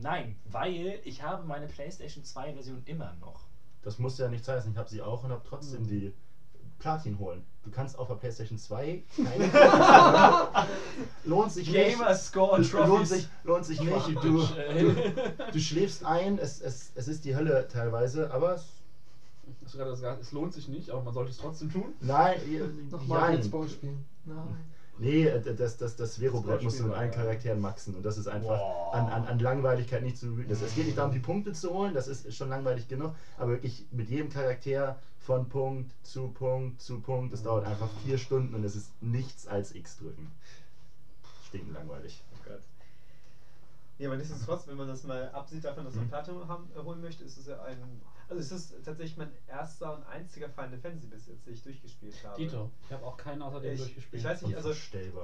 Nein, 0.00 0.36
weil 0.50 1.00
ich 1.04 1.22
habe 1.22 1.44
meine 1.46 1.66
PlayStation 1.66 2.24
2 2.24 2.52
Version 2.54 2.82
immer 2.86 3.14
noch. 3.20 3.40
Das 3.82 3.98
muss 3.98 4.18
ja 4.18 4.28
nichts 4.28 4.48
heißen. 4.48 4.72
Ich 4.72 4.78
habe 4.78 4.88
sie 4.88 5.02
auch 5.02 5.22
und 5.24 5.30
habe 5.30 5.42
trotzdem 5.48 5.80
Hm. 5.80 5.88
die 5.88 6.12
Platin 6.78 7.18
holen. 7.18 7.44
Du 7.64 7.70
kannst 7.70 7.98
auf 7.98 8.08
der 8.08 8.16
PlayStation 8.16 8.58
2 8.58 9.02
keine 9.16 9.48
lohnt 11.24 11.52
sich 11.52 11.70
nicht. 11.70 11.96
Score 12.16 12.60
Lohnt 12.86 13.08
sich, 13.08 13.28
lohnt 13.44 13.64
sich 13.64 13.80
nicht. 13.80 14.14
Du, 14.22 14.42
Äh, 14.42 14.92
du 15.52 15.58
schläfst 15.60 16.04
ein, 16.04 16.38
es, 16.38 16.60
es, 16.60 16.92
es 16.94 17.08
ist 17.08 17.24
die 17.24 17.34
Hölle 17.36 17.66
teilweise, 17.68 18.30
aber 18.32 18.54
es, 18.56 18.64
Hast 19.62 19.74
du 19.74 19.78
gerade 19.78 19.90
gesagt, 19.92 20.20
es 20.22 20.32
lohnt 20.32 20.52
sich 20.54 20.68
nicht, 20.68 20.90
aber 20.90 21.02
man 21.02 21.12
sollte 21.14 21.30
es 21.30 21.36
trotzdem 21.38 21.70
tun. 21.70 21.92
nein, 22.00 22.38
Nochmal 22.90 23.20
nein. 23.20 23.36
Let's 23.36 23.48
Ball 23.50 23.68
spielen. 23.68 24.04
Nein. 24.24 24.56
Nee, 24.98 25.26
äh, 25.26 25.54
das, 25.54 25.76
das, 25.76 25.96
das 25.96 26.18
Vero-Brett 26.18 26.62
musst 26.62 26.78
du 26.78 26.84
mit 26.84 26.94
allen. 26.94 27.10
Charakteren 27.10 27.60
maxen 27.60 27.94
und 27.94 28.04
das 28.04 28.16
ist 28.16 28.28
einfach 28.28 28.58
Boah. 28.58 28.94
an, 28.94 29.08
an, 29.08 29.26
an 29.26 29.38
Langweiligkeit 29.38 30.02
nicht 30.02 30.16
zu 30.16 30.36
das, 30.48 30.62
Es 30.62 30.74
geht 30.74 30.86
nicht 30.86 30.98
darum, 30.98 31.12
die 31.12 31.18
Punkte 31.18 31.52
zu 31.52 31.72
holen, 31.72 31.94
das 31.94 32.08
ist 32.08 32.32
schon 32.34 32.48
langweilig 32.48 32.88
genug, 32.88 33.14
aber 33.36 33.52
wirklich 33.52 33.86
mit 33.90 34.08
jedem 34.08 34.30
Charakter 34.30 34.98
von 35.18 35.48
Punkt 35.48 35.92
zu 36.02 36.28
Punkt 36.28 36.80
zu 36.80 37.00
Punkt, 37.00 37.32
das 37.32 37.42
dauert 37.42 37.66
einfach 37.66 37.88
vier 38.04 38.18
Stunden 38.18 38.54
und 38.54 38.62
es 38.64 38.76
ist 38.76 38.90
nichts 39.02 39.46
als 39.46 39.74
X 39.74 39.98
drücken. 39.98 40.30
Stinken 41.48 41.72
langweilig. 41.72 42.22
Oh 42.32 42.48
Gott. 42.48 42.60
Ja, 43.98 44.08
aber 44.08 44.16
nichtsdestotrotz, 44.16 44.66
wenn 44.66 44.76
man 44.76 44.88
das 44.88 45.04
mal 45.04 45.30
absieht 45.30 45.64
davon, 45.64 45.84
dass 45.84 45.94
man. 45.94 46.08
Platinum 46.08 46.48
haben, 46.48 46.68
äh, 46.74 46.80
holen 46.80 47.00
möchte, 47.00 47.24
ist 47.24 47.38
es 47.38 47.46
ja 47.46 47.62
ein. 47.62 47.78
Also 48.28 48.40
es 48.40 48.52
ist 48.52 48.84
tatsächlich 48.84 49.16
mein 49.16 49.30
erster 49.46 49.96
und 49.96 50.04
einziger 50.04 50.48
Final 50.48 50.78
Fantasy 50.78 51.06
bis 51.06 51.26
jetzt, 51.26 51.46
den 51.46 51.54
ich 51.54 51.62
durchgespielt 51.62 52.14
habe. 52.24 52.36
Dito, 52.36 52.70
ich 52.86 52.92
habe 52.92 53.04
auch 53.04 53.16
keinen 53.16 53.42
außer 53.42 53.60
dem 53.60 53.74
Ich, 53.74 53.80
durchgespielt. 53.80 54.20
ich 54.20 54.28
weiß 54.28 54.42
nicht, 54.42 54.56
also 54.56 54.72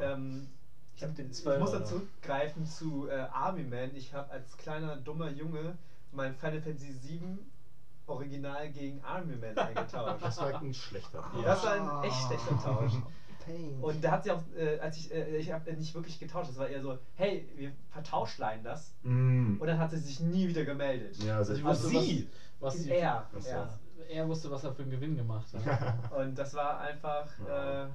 ähm, 0.00 0.48
ich, 0.94 1.02
hab 1.02 1.14
den, 1.14 1.30
ich 1.30 1.44
muss 1.44 1.72
dann 1.72 1.86
zurückgreifen 1.86 2.66
zu 2.66 3.08
äh, 3.08 3.14
Army 3.32 3.64
Man. 3.64 3.94
Ich 3.96 4.12
habe 4.12 4.30
als 4.30 4.56
kleiner 4.56 4.96
dummer 4.96 5.30
Junge 5.30 5.76
mein 6.12 6.34
Final 6.34 6.60
Fantasy 6.60 6.92
7 6.92 7.38
Original 8.06 8.70
gegen 8.72 9.02
Army 9.02 9.36
Man 9.36 9.56
eingetauscht. 9.58 10.22
das 10.22 10.38
war 10.38 10.60
ein 10.60 10.74
schlechter. 10.74 11.24
Das 11.44 11.64
war 11.64 12.02
ein 12.02 12.08
echt 12.08 12.26
schlechter 12.26 12.58
Tausch. 12.62 12.92
Pain. 13.44 13.78
Und 13.80 14.04
da 14.04 14.12
hat 14.12 14.24
sie 14.24 14.30
auch, 14.30 14.42
äh, 14.56 14.78
als 14.80 14.98
ich, 14.98 15.12
äh, 15.12 15.38
ich 15.38 15.50
habe 15.52 15.72
nicht 15.72 15.94
wirklich 15.94 16.18
getauscht, 16.18 16.50
das 16.50 16.58
war 16.58 16.68
eher 16.68 16.82
so, 16.82 16.98
hey, 17.14 17.48
wir 17.56 17.72
vertauschleihen 17.90 18.62
das. 18.62 18.94
Mm. 19.02 19.56
Und 19.58 19.66
dann 19.66 19.78
hat 19.78 19.90
sie 19.90 19.98
sich 19.98 20.20
nie 20.20 20.48
wieder 20.48 20.64
gemeldet. 20.64 21.16
Ja, 21.24 21.38
also 21.38 21.52
Also 21.52 21.64
wusste, 21.64 21.88
sie, 21.88 22.28
was, 22.60 22.74
was 22.74 22.82
die, 22.82 22.90
er, 22.90 23.26
so. 23.38 23.48
ja. 23.48 23.78
er 24.08 24.28
wusste, 24.28 24.50
was 24.50 24.64
er 24.64 24.72
für 24.72 24.82
einen 24.82 24.90
Gewinn 24.90 25.16
gemacht 25.16 25.46
hat. 25.54 26.12
Und 26.12 26.38
das 26.38 26.54
war 26.54 26.80
einfach, 26.80 27.26
Ja. 27.46 27.84
äh, 27.84 27.88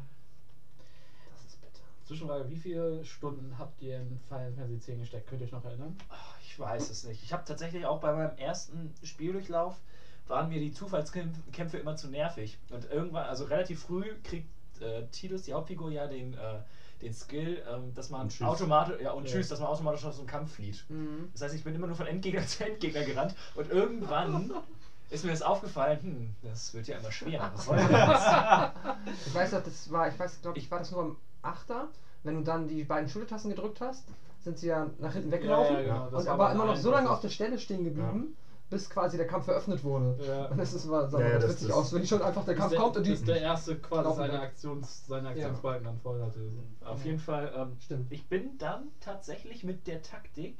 das 1.31 1.45
ist 1.45 1.61
bitter. 1.61 1.81
Zwischenfrage, 2.03 2.49
wie 2.49 2.57
viele 2.57 3.03
Stunden 3.05 3.57
habt 3.57 3.81
ihr 3.81 3.99
in 3.99 4.19
Final 4.27 4.51
Fantasy 4.53 4.79
10 4.79 4.99
gesteckt? 4.99 5.27
Könnt 5.27 5.41
ihr 5.41 5.45
euch 5.45 5.51
noch 5.51 5.65
erinnern? 5.65 5.95
Ich 6.41 6.59
weiß 6.59 6.89
es 6.89 7.03
nicht. 7.03 7.23
Ich 7.23 7.33
habe 7.33 7.43
tatsächlich 7.45 7.85
auch 7.85 7.99
bei 7.99 8.13
meinem 8.13 8.37
ersten 8.37 8.93
Spieldurchlauf 9.03 9.79
waren 10.27 10.49
mir 10.49 10.59
die 10.59 10.71
Zufallskämpfe 10.71 11.77
immer 11.77 11.95
zu 11.95 12.07
nervig. 12.09 12.57
Und 12.71 12.89
irgendwann, 12.89 13.27
also 13.27 13.45
relativ 13.45 13.81
früh, 13.83 14.05
kriegt 14.23 14.49
äh, 14.81 15.05
Tidus, 15.07 15.43
die 15.43 15.53
Hauptfigur, 15.53 15.91
ja 15.91 16.07
den, 16.07 16.33
äh, 16.33 16.59
den 17.01 17.13
Skill, 17.13 17.63
ähm, 17.69 17.93
dass 17.93 18.09
man 18.09 18.29
automatisch, 18.41 19.01
ja, 19.01 19.11
und 19.11 19.25
Ja. 19.25 19.31
tschüss, 19.31 19.49
dass 19.49 19.59
man 19.59 19.67
automatisch 19.69 20.05
aus 20.05 20.17
dem 20.17 20.27
Kampf 20.27 20.53
flieht. 20.53 20.85
Mhm. 20.89 21.29
Das 21.33 21.41
heißt, 21.41 21.55
ich 21.55 21.63
bin 21.63 21.75
immer 21.75 21.87
nur 21.87 21.95
von 21.95 22.07
Endgegner 22.07 22.41
zu 22.47 22.65
Endgegner 22.65 23.03
gerannt 23.03 23.35
und 23.55 23.69
irgendwann 23.69 24.51
ist 25.09 25.23
mir 25.23 25.31
das 25.31 25.41
aufgefallen, 25.41 25.99
hm, 26.01 26.35
das 26.41 26.73
wird 26.73 26.87
ja 26.87 26.97
immer 26.97 27.11
schwerer. 27.11 27.51
Was 27.53 27.65
soll 27.65 27.77
denn 27.77 27.91
das? 27.91 28.71
Ich 29.27 29.33
weiß 29.35 29.51
noch, 29.51 29.63
das 29.63 29.91
war, 29.91 30.07
ich 30.07 30.17
weiß, 30.17 30.41
glaube 30.41 30.57
ich, 30.57 30.71
war 30.71 30.79
das 30.79 30.91
nur 30.91 31.01
am 31.01 31.17
Achter. 31.41 31.89
Wenn 32.23 32.35
du 32.35 32.41
dann 32.41 32.67
die 32.67 32.83
beiden 32.83 33.07
Schultertasten 33.07 33.51
gedrückt 33.51 33.81
hast, 33.81 34.07
sind 34.39 34.57
sie 34.57 34.67
ja 34.67 34.89
nach 34.97 35.13
hinten 35.13 35.31
weggelaufen. 35.31 35.75
Ja, 35.75 35.81
ja, 35.81 36.05
genau, 36.07 36.17
und 36.17 36.27
aber 36.27 36.51
immer 36.51 36.65
noch 36.65 36.75
so 36.75 36.89
lange 36.89 37.09
auf 37.09 37.19
der 37.19 37.29
Stelle 37.29 37.59
stehen 37.59 37.83
geblieben, 37.83 38.35
bis 38.69 38.89
quasi 38.89 39.17
der 39.17 39.27
Kampf 39.27 39.47
eröffnet 39.47 39.83
wurde. 39.83 40.17
Ja. 40.25 40.45
Und 40.45 40.57
das 40.57 40.73
ist 40.73 40.85
immer 40.85 41.07
sah 41.07 41.19
Ja, 41.19 41.27
ja, 41.29 41.39
das- 41.39 41.51
witzig 41.51 41.67
das- 41.67 41.77
aus, 41.77 41.93
wenn 41.93 42.05
schon 42.05 42.21
einfach 42.21 42.43
der 42.45 42.55
Kampf 42.55 42.71
der, 42.71 42.79
kommt 42.79 42.97
und 42.97 43.05
die. 43.05 43.11
bis 43.11 43.23
der 43.23 43.41
erste 43.41 43.75
quasi 43.77 44.15
seine. 44.17 44.39
Aktions, 44.39 45.05
seine 45.07 45.29
Aktionsbalken 45.29 45.83
dann 45.85 45.97
voll 45.99 46.21
hatte. 46.21 46.39
Auf 46.83 47.05
jeden 47.05 47.19
Fall, 47.19 47.51
ähm, 47.55 47.77
Stimmt. 47.79 48.11
ich 48.11 48.27
bin 48.27 48.57
dann 48.57 48.87
tatsächlich 48.99 49.63
mit 49.63 49.85
der 49.87 50.01
Taktik 50.01 50.57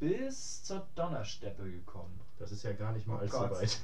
bis 0.00 0.64
zur 0.64 0.84
Donnersteppe 0.96 1.62
gekommen. 1.70 2.20
Das 2.40 2.50
ist 2.50 2.64
ja 2.64 2.72
gar 2.72 2.90
nicht 2.92 3.06
mal 3.06 3.18
Oh 3.18 3.20
allzu 3.20 3.38
Gott. 3.38 3.52
weit. 3.52 3.78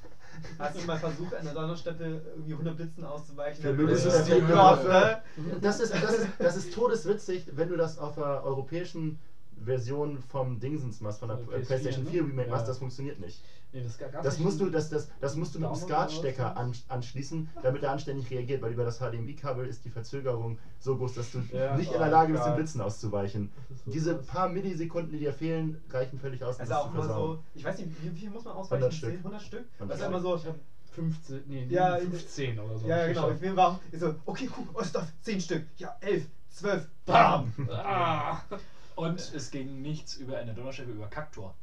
Hast 0.59 0.81
du 0.82 0.85
mal 0.85 0.98
versucht, 0.98 1.32
an 1.32 1.44
der 1.44 1.55
Donnerstätte 1.55 2.23
irgendwie 2.35 2.55
100 2.55 2.77
Blitzen 2.77 3.05
auszuweichen? 3.05 3.65
Ist 3.89 4.05
die 4.05 4.09
das 4.09 4.28
ja 4.28 4.48
Waffe- 4.48 5.19
Das 5.60 5.78
ist, 5.78 5.94
das, 5.94 6.15
ist, 6.19 6.27
das 6.40 6.56
ist 6.56 6.74
todeswitzig, 6.74 7.47
wenn 7.55 7.69
du 7.69 7.77
das 7.77 7.98
auf 8.01 8.16
der 8.16 8.43
europäischen 8.44 9.16
Version 9.64 10.20
vom 10.20 10.59
Dingsens 10.60 11.01
machst, 11.01 11.20
von 11.20 11.28
der 11.28 11.39
PS4, 11.39 11.66
PlayStation 11.66 12.05
ne? 12.05 12.10
4 12.10 12.22
Remake 12.24 12.51
machst, 12.51 12.62
Ja. 12.62 12.68
das 12.68 12.78
funktioniert 12.78 13.18
nicht. 13.18 13.43
Nee, 13.72 13.82
das 13.82 13.97
Das 13.97 14.35
nicht 14.35 14.44
musst 14.44 14.60
du, 14.60 14.70
das, 14.70 14.89
das, 14.89 15.09
das 15.20 15.36
musst 15.36 15.55
du 15.55 15.59
mit 15.59 15.68
dem 15.68 15.74
SCART-Stecker 15.74 16.56
an, 16.56 16.72
anschließen, 16.89 17.48
damit 17.62 17.82
er 17.82 17.93
anständig 17.93 18.30
reagiert, 18.30 18.62
weil 18.62 18.72
über 18.72 18.85
das 18.85 18.98
HDMI-Kabel 18.98 19.66
ist 19.66 19.85
die 19.85 19.90
Verzögerung 19.90 20.59
so 20.78 20.97
groß, 20.97 21.14
dass 21.14 21.32
du 21.32 21.43
Ja, 21.52 21.76
nicht 21.76 21.93
in 21.93 21.98
der 21.98 22.09
Lage 22.09 22.32
bist, 22.32 22.47
den. 22.47 22.55
Blitzen 22.55 22.80
auszuweichen. 22.80 23.51
So 23.85 23.90
Diese 23.90 24.14
krass. 24.14 24.26
paar 24.26 24.48
Millisekunden, 24.48 25.12
die 25.12 25.18
dir 25.18 25.32
fehlen, 25.32 25.76
reichen 25.90 26.18
völlig 26.18 26.43
aus, 26.43 26.56
um 26.56 26.60
Also 26.62 26.72
das 26.72 26.82
auch 26.82 26.90
zu 26.90 26.97
mal 26.97 27.09
so, 27.09 27.39
ich 27.55 27.64
weiß 27.64 27.78
nicht, 27.78 27.90
wie 28.02 28.18
viel 28.18 28.30
muss 28.30 28.44
man 28.44 28.55
100 28.55 28.72
ausweichen? 28.72 28.93
Stück. 28.97 29.10
10, 29.10 29.18
100 29.18 29.43
Stück? 29.43 29.64
100 29.74 29.90
Das 29.90 30.01
ist 30.01 30.06
immer 30.06 30.20
so, 30.20 30.36
Ich 30.36 30.47
hab 30.47 30.55
15, 30.93 31.43
nee, 31.47 31.66
Ja, 31.68 31.97
15 31.97 32.59
oder 32.59 32.78
so. 32.78 32.86
ja, 32.89 33.06
Ich 33.06 33.14
genau, 33.14 33.30
ich 33.30 33.39
bin 33.39 33.55
war 33.55 33.78
ich 33.93 34.01
so, 34.01 34.14
okay, 34.24 34.48
cool, 34.56 34.64
oh, 34.72 34.82
stopp, 34.82 35.06
10 35.20 35.40
Stück, 35.40 35.64
ja, 35.76 35.94
11, 36.01 36.26
12, 36.48 36.89
Bam! 37.05 37.52
bam! 37.56 37.68
Ah. 37.70 38.40
Und 38.98 39.32
es 39.34 39.50
ging 39.50 39.80
nichts 39.80 40.14
über 40.16 40.36
eine 40.38 40.54
Donnersteppe 40.54 40.90
über 40.90 41.06
Kaktor. 41.06 41.54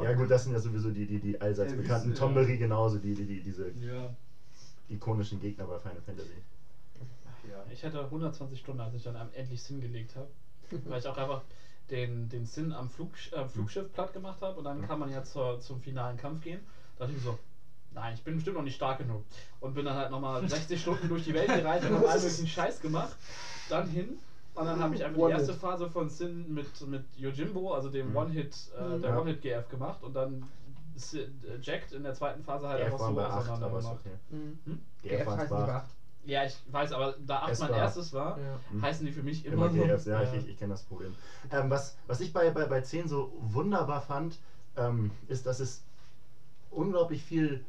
Ja 0.00 0.12
gut, 0.12 0.30
das 0.30 0.44
sind 0.44 0.52
ja 0.52 0.58
sowieso 0.58 0.90
die, 0.90 1.06
die, 1.06 1.18
die 1.18 1.40
allseits 1.40 1.72
Ja, 1.72 1.78
bekannten 1.78 2.08
Wüste, 2.10 2.20
Tombery 2.20 2.56
genauso, 2.58 2.98
die, 2.98 3.14
die, 3.14 3.24
die, 3.24 3.40
diese 3.40 3.72
Ja. 3.80 4.10
ikonischen 4.88 5.40
Gegner 5.40 5.66
bei 5.66 5.78
Final 5.78 6.00
Fantasy. 6.00 6.42
Ja. 7.50 7.64
Ich 7.70 7.84
hatte 7.84 8.08
120 8.10 8.58
Stunden, 8.58 8.80
als 8.80 8.94
ich 8.94 9.02
dann 9.02 9.16
am- 9.16 9.30
endlich 9.32 9.62
Sin 9.62 9.80
gelegt 9.80 10.16
habe. 10.16 10.28
weil 10.84 10.98
ich 10.98 11.06
auch 11.06 11.16
einfach 11.16 11.42
den, 11.90 12.28
den 12.28 12.44
Sin 12.44 12.72
am 12.72 12.88
Flug, 12.90 13.10
äh, 13.32 13.44
Flugschiff 13.46 13.92
platt 13.92 14.12
gemacht 14.12 14.40
habe 14.42 14.58
und 14.58 14.64
dann 14.64 14.78
Mhm. 14.78 14.86
kann 14.86 14.98
man 14.98 15.08
ja 15.10 15.22
zur, 15.22 15.60
zum 15.60 15.80
finalen 15.80 16.16
Kampf 16.16 16.40
gehen. 16.40 16.64
Da 16.96 17.04
dachte 17.04 17.12
ich 17.12 17.24
mir 17.24 17.30
so, 17.32 17.38
nein, 17.92 18.14
ich 18.14 18.22
bin 18.22 18.34
bestimmt 18.34 18.56
noch 18.56 18.62
nicht 18.62 18.74
stark 18.74 18.98
genug. 18.98 19.22
Und 19.60 19.74
bin 19.74 19.84
dann 19.84 19.94
halt 19.96 20.10
nochmal 20.10 20.46
60 20.48 20.80
Stunden 20.80 21.08
durch 21.08 21.22
die 21.24 21.34
Welt 21.34 21.48
gereist 21.54 21.86
und 21.86 21.94
habe 21.94 22.08
all 22.08 22.18
möglichen 22.18 22.46
Scheiß 22.46 22.80
gemacht. 22.80 23.16
Dann 23.68 23.86
hin. 23.86 24.16
Und 24.56 24.64
dann 24.64 24.78
habe 24.80 24.94
ich 24.94 25.04
einfach 25.04 25.16
die 25.16 25.22
One-Hit. 25.22 25.38
erste 25.40 25.52
Phase 25.52 25.86
von 25.86 26.08
Sin 26.08 26.52
mit, 26.52 26.80
mit 26.86 27.02
Yojimbo, 27.16 27.74
also 27.74 27.88
dem 27.88 28.10
Mhm. 28.10 28.16
One-Hit, 28.16 28.70
äh, 28.76 28.96
Mhm. 28.96 29.00
der 29.02 29.10
Ja. 29.10 29.18
One-Hit-GF 29.18 29.68
gemacht 29.68 30.02
und 30.02 30.14
dann 30.14 30.44
äh, 31.12 31.58
Jacked 31.60 31.92
in 31.92 32.02
der 32.02 32.14
zweiten 32.14 32.42
Phase 32.42 32.66
halt 32.66 32.78
GF 32.78 32.92
einfach 32.92 33.06
so 33.06 33.14
bei 33.14 33.24
8, 33.26 33.36
auseinander 33.36 33.68
gemacht. 33.68 33.96
okay. 34.00 34.14
Mhm. 34.30 34.58
Hm? 34.64 34.78
GF 35.02 35.10
GF 35.10 35.26
waren 35.26 35.38
heißt 35.38 35.50
bei 35.50 35.58
nicht 35.60 35.68
8. 35.68 35.84
Ja, 36.24 36.42
ich 36.44 36.56
weiß, 36.72 36.92
aber 36.92 37.14
da 37.24 37.40
8 37.40 37.50
Es 37.50 37.58
mein 37.60 37.72
erstes 37.72 38.12
war, 38.12 38.38
Ja. 38.38 38.58
Mhm. 38.70 38.82
heißen 38.82 39.04
die 39.04 39.12
für 39.12 39.22
mich 39.22 39.44
Immer 39.44 39.66
immer, 39.66 39.86
GFs, 39.86 40.06
ja, 40.06 40.22
Ja. 40.22 40.32
ich, 40.32 40.42
ich, 40.42 40.48
ich 40.48 40.56
kenne 40.56 40.72
das 40.72 40.82
Problem. 40.82 41.14
Ähm, 41.52 41.70
was, 41.70 41.94
was 42.06 42.20
ich 42.20 42.32
bei, 42.32 42.50
bei, 42.50 42.64
bei 42.66 42.80
10 42.80 43.06
so 43.06 43.30
wunderbar 43.38 44.00
fand, 44.00 44.38
ähm, 44.76 45.10
ist, 45.28 45.44
dass 45.46 45.60
es 45.60 45.82
unglaublich 46.70 47.22
viel 47.22 47.60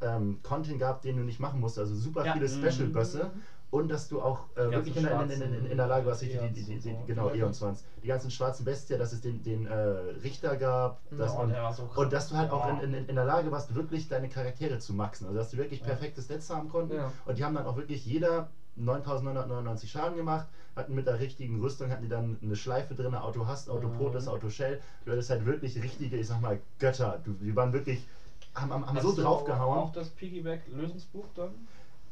ähm, 0.00 0.38
Content 0.42 0.78
gab, 0.78 1.00
den 1.02 1.16
du 1.16 1.22
nicht 1.22 1.40
machen 1.40 1.60
musst. 1.60 1.78
Also 1.78 1.94
super 1.94 2.24
Ja. 2.24 2.32
viele 2.32 2.46
Mhm. 2.46 3.42
Und 3.70 3.88
dass 3.88 4.08
du 4.08 4.20
auch 4.20 4.44
äh, 4.54 4.70
wirklich 4.70 4.96
in, 4.96 5.04
in, 5.06 5.30
in, 5.30 5.66
in, 5.66 5.76
der 5.76 5.86
Lage 5.86 6.06
warst, 6.06 6.22
die, 6.22 6.28
die, 6.28 6.50
die, 6.50 6.78
die, 6.78 6.96
genau, 7.06 7.30
Die 7.30 7.40
Eons. 7.40 7.64
Die 8.02 8.06
ganzen 8.06 8.30
schwarzen 8.30 8.64
Bestien, 8.64 8.98
dass 8.98 9.12
es 9.12 9.20
den, 9.20 9.42
den 9.42 9.66
äh, 9.66 9.74
Richter 9.74 10.56
gab. 10.56 11.00
Dass 11.10 11.34
Oh, 11.34 11.38
man, 11.38 11.72
so 11.74 11.90
und 11.96 12.12
dass 12.12 12.28
du 12.28 12.36
halt 12.36 12.50
auch 12.50 12.80
in, 12.80 12.92
der 12.92 13.24
Lage 13.24 13.50
warst, 13.50 13.74
wirklich 13.74 14.08
deine 14.08 14.28
Charaktere 14.28 14.78
zu 14.78 14.92
maxen. 14.94 15.26
Also 15.26 15.38
dass 15.38 15.50
du 15.50 15.56
wirklich 15.56 15.80
Ja. 15.80 15.86
perfekte 15.86 16.22
Stats 16.22 16.48
haben 16.48 16.68
konnten. 16.68 16.94
Ja. 16.94 17.12
Und 17.24 17.38
die 17.38 17.44
haben 17.44 17.54
dann 17.54 17.66
auch 17.66 17.76
wirklich 17.76 18.06
jeder 18.06 18.48
9999 18.76 19.90
Schaden 19.90 20.16
gemacht, 20.16 20.46
hatten 20.76 20.94
mit 20.94 21.06
der 21.06 21.18
richtigen 21.18 21.60
Rüstung, 21.60 21.90
hatten 21.90 22.02
die 22.02 22.08
dann 22.08 22.38
eine 22.42 22.56
Schleife 22.56 22.94
drin, 22.94 23.14
Auto 23.14 23.46
Hast, 23.46 23.68
Auto 23.68 23.88
Mhm. 23.88 23.96
Protes, 23.96 24.28
Auto 24.28 24.48
Shell. 24.48 24.80
Du 25.04 25.12
hattest 25.12 25.30
halt 25.30 25.44
wirklich 25.46 25.82
richtige, 25.82 26.16
ich 26.16 26.26
sag 26.26 26.40
mal, 26.40 26.60
Götter. 26.78 27.18
Du, 27.24 27.32
die 27.32 27.56
waren 27.56 27.72
wirklich, 27.72 28.06
haben, 28.54 28.72
haben, 28.72 28.86
haben 28.86 28.96
Hast 28.96 29.02
so 29.02 29.12
du 29.12 29.22
draufgehauen. 29.22 29.78
Auch 29.78 29.92
das 29.92 30.10
Piggyback-Lösungsbuch 30.10 31.26
dann? 31.34 31.66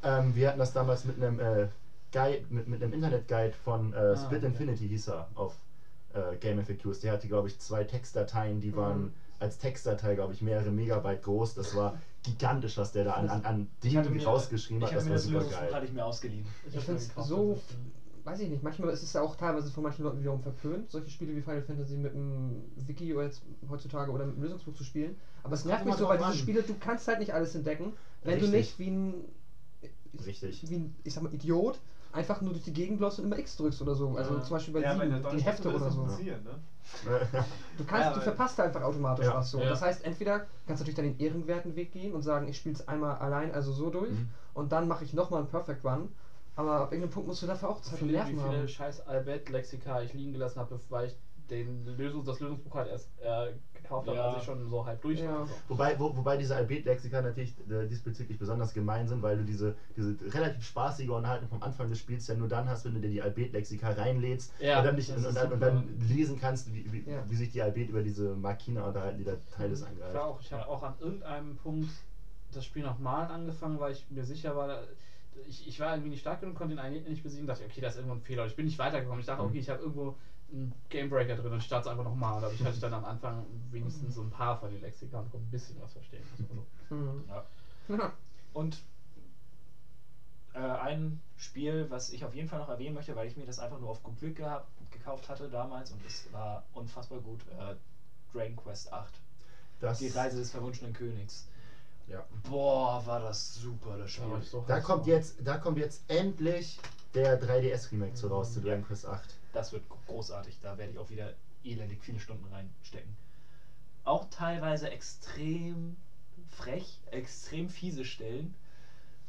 Ähm, 0.05 0.35
wir 0.35 0.49
hatten 0.49 0.59
das 0.59 0.73
damals 0.73 1.05
mit 1.05 1.17
einem 1.17 1.41
äh, 1.41 1.69
Guide, 2.13 2.45
mit, 2.51 2.69
mit 2.69 2.83
einem 2.83 2.93
Internet-Guide 2.93 3.53
von 3.65 3.93
äh, 3.93 3.97
Ah, 3.97 4.17
Split 4.17 4.39
okay. 4.39 4.47
Infinity 4.47 4.89
hieß 4.89 5.09
er 5.09 5.29
auf 5.35 5.57
äh, 6.13 6.37
Game 6.37 6.63
FAQs. 6.65 7.01
Der 7.01 7.13
hatte, 7.13 7.27
glaube 7.27 7.49
ich, 7.49 7.59
zwei 7.59 7.85
Textdateien, 7.85 8.61
die 8.61 8.77
waren 8.77 9.03
Mhm. 9.05 9.13
als 9.41 9.59
Textdatei, 9.59 10.15
glaube 10.15 10.33
ich, 10.33 10.43
mehrere 10.43 10.71
Megabyte 10.71 11.23
groß. 11.23 11.55
Das 11.55 11.75
war 11.75 11.99
gigantisch, 12.23 12.77
was 12.79 12.93
der 12.93 13.05
da 13.05 13.13
an, 13.15 13.29
an, 13.29 13.45
an 13.45 13.69
Ich 13.83 13.97
hatte 13.97 14.09
Dingen 14.09 14.21
mir- 14.23 14.27
rausgeschrieben 14.27 14.83
Ich 14.83 14.91
hat. 14.91 14.97
Das 14.97 15.05
mir 15.05 15.11
war 15.11 15.15
das 15.17 15.25
super 15.25 15.39
Lösungsbuch 15.39 15.61
geil. 15.63 15.75
hatte 15.75 15.87
ich 15.87 15.93
mir 15.93 16.05
ausgeliehen. 16.05 16.47
Ich 16.69 16.77
hab 16.77 16.83
finde 16.85 17.01
es 17.01 17.27
so, 17.27 17.59
weiß 18.25 18.41
ich 18.41 18.49
nicht, 18.49 18.63
manchmal 18.63 18.91
ist 18.91 19.03
es 19.03 19.13
ja 19.13 19.21
auch 19.23 19.35
teilweise 19.37 19.71
von 19.71 19.83
manchen 19.83 20.05
Leuten 20.05 20.21
wiederum 20.21 20.41
verpönt, 20.41 20.91
solche 20.91 21.11
Spiele 21.11 21.35
wie 21.35 21.41
Final 21.43 21.63
Fantasy 21.63 21.97
mit 21.97 22.15
einem 22.15 22.63
Wiki 22.77 23.13
oder 23.13 23.25
jetzt 23.25 23.43
heutzutage 23.69 24.11
oder 24.13 24.25
mit 24.25 24.35
einem 24.37 24.45
Lösungsbuch 24.45 24.75
zu 24.75 24.85
spielen. 24.85 25.17
Aber 25.43 25.55
es 25.55 25.65
nervt 25.65 25.85
mich 25.85 25.97
so, 25.97 26.09
weil 26.09 26.19
diese. 26.19 26.35
Spiele, 26.35 26.63
du 26.63 26.75
kannst 26.79 27.09
halt 27.09 27.19
nicht 27.19 27.35
alles 27.35 27.55
entdecken, 27.55 27.93
wenn 28.23 28.39
du 28.39 28.45
Richtig. 28.47 28.53
nicht 28.61 28.79
wie 28.79 28.91
ein, 28.91 29.15
Richtig. 30.25 30.69
wie 30.69 30.77
ein, 30.77 30.95
ich 31.05 31.13
sag 31.15 31.23
mal, 31.23 31.33
Idiot 31.33 31.81
einfach 32.13 32.41
nur 32.41 32.53
durch 32.53 32.65
die 32.65 32.73
Gegend 32.73 33.01
läufst 33.01 33.19
und 33.19 33.25
immer 33.27 33.39
X 33.39 33.57
drückst 33.57 33.83
oder 33.83 33.95
so. 33.95 34.17
Also 34.17 34.35
Ja. 34.35 34.43
zum 34.43 34.55
Beispiel 34.57 34.75
bei 34.75 34.81
ja, 34.83 34.93
sieben, 34.95 35.23
die 35.33 35.43
Hefte 35.43 35.73
oder 35.75 35.91
so. 35.91 36.03
Ne? 36.03 36.17
Du 37.79 37.85
kannst, 37.85 38.09
Ja, 38.09 38.15
du 38.15 38.21
verpasst 38.21 38.61
einfach 38.61 38.83
automatisch 38.83 39.27
Ja. 39.27 39.35
was 39.35 39.51
so. 39.51 39.59
Ja. 39.59 39.69
Das 39.69 39.83
heißt, 39.83 40.05
entweder 40.05 40.41
kannst 40.67 40.81
du 40.81 40.85
natürlich 40.85 40.95
dann 40.95 41.05
den 41.05 41.19
ehrenwerten 41.19 41.75
Weg 41.77 41.91
gehen 41.93 42.13
und 42.15 42.23
sagen, 42.23 42.47
ich 42.49 42.57
spiele 42.57 42.75
es 42.75 42.87
einmal 42.87 43.17
allein, 43.17 43.51
also 43.53 43.73
so 43.73 43.91
durch, 43.91 44.13
Mhm. 44.13 44.29
und 44.53 44.71
dann 44.73 44.87
mache 44.87 45.03
ich 45.05 45.13
nochmal 45.13 45.41
einen 45.41 45.49
Perfect 45.49 45.85
Run. 45.85 46.09
Aber 46.57 46.83
ab 46.83 46.93
irgendeinem 46.93 47.11
Punkt 47.11 47.27
musst 47.27 47.43
du 47.43 47.47
dafür 47.47 47.69
auch 47.69 47.79
Wie 47.79 47.83
Zeit 47.83 47.93
und 47.95 47.99
viele, 48.09 48.13
wie 48.13 48.17
Nerven 48.17 48.39
viele 48.39 48.59
haben. 48.61 48.69
scheiß 48.69 49.01
Albert-Lexika 49.01 50.03
ich 50.03 50.13
liegen 50.13 50.33
gelassen 50.33 50.61
habe, 50.61 50.79
weil 50.89 51.07
ich 51.07 51.17
den 51.51 51.85
Lösungs 51.85 52.27
das 52.27 52.39
Lösungsbuch 52.39 52.75
halt 52.75 52.89
erst 52.89 53.09
äh, 53.21 53.53
gekauft 53.85 54.09
habe, 54.09 54.17
Ja. 54.17 54.25
als 54.29 54.39
ich 54.39 54.45
schon 54.45 54.69
so 54.69 54.85
halb 54.85 55.01
durch 55.03 55.21
Ja. 55.21 55.41
war. 55.41 55.47
Wobei, 55.69 55.99
wo, 55.99 56.17
wobei 56.17 56.37
diese 56.37 56.57
Albet-Lexika 56.57 57.21
natürlich 57.21 57.55
äh, 57.71 57.87
diesbezüglich 57.87 58.39
besonders 58.39 58.73
gemein 58.75 59.07
sind, 59.07 59.23
weil 59.23 59.37
du 59.39 59.45
diese, 59.45 59.75
diese 59.97 60.17
relativ 60.35 60.65
spaßige 60.65 61.11
Unterhaltung 61.11 61.49
vom 61.49 61.63
Anfang 61.63 61.89
des 61.89 61.99
Spiels 61.99 62.27
ja 62.27 62.35
nur 62.35 62.49
dann 62.49 62.69
hast, 62.69 62.85
wenn 62.85 62.95
du 62.95 63.01
dir 63.01 63.11
die 63.11 63.23
Albet-Lexika 63.23 63.91
reinlädst 63.91 64.53
Ja, 64.59 64.79
und, 64.79 64.85
dann 64.85 64.95
nicht, 64.97 65.09
das 65.11 65.25
und, 65.25 65.35
dann, 65.35 65.53
und 65.53 65.61
dann 65.61 66.01
lesen 66.01 66.37
kannst, 66.37 66.73
wie, 66.73 66.91
wie, 66.93 67.05
Ja. 67.09 67.23
wie 67.29 67.35
sich 67.37 67.51
die 67.51 67.63
Albet 67.63 67.89
über 67.89 68.03
diese 68.03 68.35
Markina 68.35 68.87
unterhalten, 68.87 69.19
die 69.19 69.25
der 69.25 69.39
Teil 69.51 69.69
des 69.69 69.83
Ich, 69.83 69.87
angreift. 69.89 70.17
auch, 70.17 70.41
ich 70.41 70.53
habe 70.53 70.67
auch 70.69 70.83
an 70.83 70.95
irgendeinem 70.99 71.57
Punkt 71.57 71.89
das 72.53 72.65
Spiel 72.65 72.83
nochmal 72.83 73.27
angefangen, 73.31 73.79
weil 73.81 73.93
ich 73.93 74.05
mir 74.11 74.25
sicher 74.25 74.55
war, 74.57 74.83
ich, 75.47 75.67
ich 75.67 75.81
war 75.81 75.93
irgendwie 75.95 76.11
nicht 76.11 76.21
stark 76.21 76.41
genug, 76.41 76.55
konnte 76.55 76.75
den 76.75 76.79
einen 76.79 77.03
nicht 77.05 77.23
besiegen, 77.23 77.47
dachte, 77.47 77.65
okay, 77.65 77.81
da 77.81 77.89
ist 77.89 77.97
irgendwo 77.97 78.15
ein 78.15 78.21
Fehler. 78.21 78.47
Ich 78.47 78.55
bin 78.55 78.65
nicht 78.65 78.79
weitergekommen. 78.79 79.19
Ich 79.21 79.27
dachte, 79.27 79.43
Mhm. 79.43 79.49
okay, 79.49 79.59
ich 79.59 79.69
habe 79.69 79.81
irgendwo 79.83 80.17
einen 80.55 80.73
Gamebreaker 80.89 81.35
drin 81.37 81.53
und 81.53 81.59
ich 81.59 81.65
starte 81.65 81.89
es 81.89 81.91
einfach 81.91 82.05
nochmal. 82.05 82.41
Dadurch 82.41 82.61
hatte 82.61 82.75
ich 82.75 82.81
dann 82.81 82.93
am 82.95 83.05
Anfang 83.05 83.45
wenigstens 83.71 84.15
so 84.15 84.23
ein 84.23 84.31
paar 84.31 84.57
von 84.57 84.71
den 84.71 84.81
Lexika 84.81 85.19
und 85.19 85.31
konnte 85.31 85.47
ein 85.47 85.51
bisschen 85.51 85.81
was 85.81 85.93
verstehen. 85.93 86.23
Also, 86.39 86.65
Mhm. 86.91 87.25
Ja. 87.29 87.45
Ja. 87.89 88.13
Und 88.53 88.83
äh, 90.55 90.59
ein 90.59 91.19
Spiel, 91.37 91.91
was 91.91 92.11
ich 92.11 92.25
auf 92.25 92.35
jeden 92.35 92.47
Fall 92.47 92.61
noch 92.61 92.69
erwähnen 92.69 92.95
möchte, 92.95 93.17
weil 93.17 93.27
ich 93.27 93.37
mir 93.37 93.45
das 93.47 93.59
einfach 93.59 93.81
nur 93.81 93.91
auf 93.91 94.03
gut 94.05 94.17
Glück 94.21 94.37
gehabt, 94.37 94.69
gekauft 94.93 95.29
hatte 95.29 95.49
damals 95.49 95.91
und 95.91 96.01
es 96.07 96.33
war 96.33 96.63
unfassbar 96.73 97.19
gut. 97.19 97.41
Äh, 97.49 97.75
Dragon 98.33 98.55
Quest 98.55 98.93
8. 98.93 99.13
Das, 99.81 99.99
Die 99.99 100.09
Reise 100.09 100.37
des 100.37 100.51
verwunschenen 100.51 100.93
Königs. 100.93 101.47
ja. 102.07 102.25
Boah, 102.45 103.05
war 103.05 103.19
das 103.19 103.55
super, 103.55 103.97
das 103.99 104.13
Spiel. 104.13 104.27
ich 104.41 104.49
so 104.49 104.65
da, 104.69 104.79
kommt 104.81 105.07
jetzt, 105.07 105.37
da 105.45 105.57
kommt 105.57 105.79
jetzt 105.79 106.05
endlich 106.09 106.79
der 107.15 107.41
3DS-Remake 107.43 108.15
zu 108.15 108.29
raus, 108.29 108.53
zu 108.53 108.61
Dragon 108.61 108.85
Quest 108.85 109.07
8. 109.07 109.35
Das 109.55 109.73
wird 109.73 109.89
großartig. 109.89 110.61
Da 110.61 110.79
werde 110.79 110.93
ich 110.93 110.99
auch 110.99 111.11
wieder 111.11 111.35
elendig 111.65 112.05
viele 112.05 112.21
Stunden 112.21 112.45
reinstecken. 112.47 113.17
Auch 114.05 114.31
teilweise 114.31 114.91
extrem 114.91 115.97
frech, 116.49 117.01
extrem 117.11 117.71
fiese 117.71 118.05
Stellen. 118.05 118.55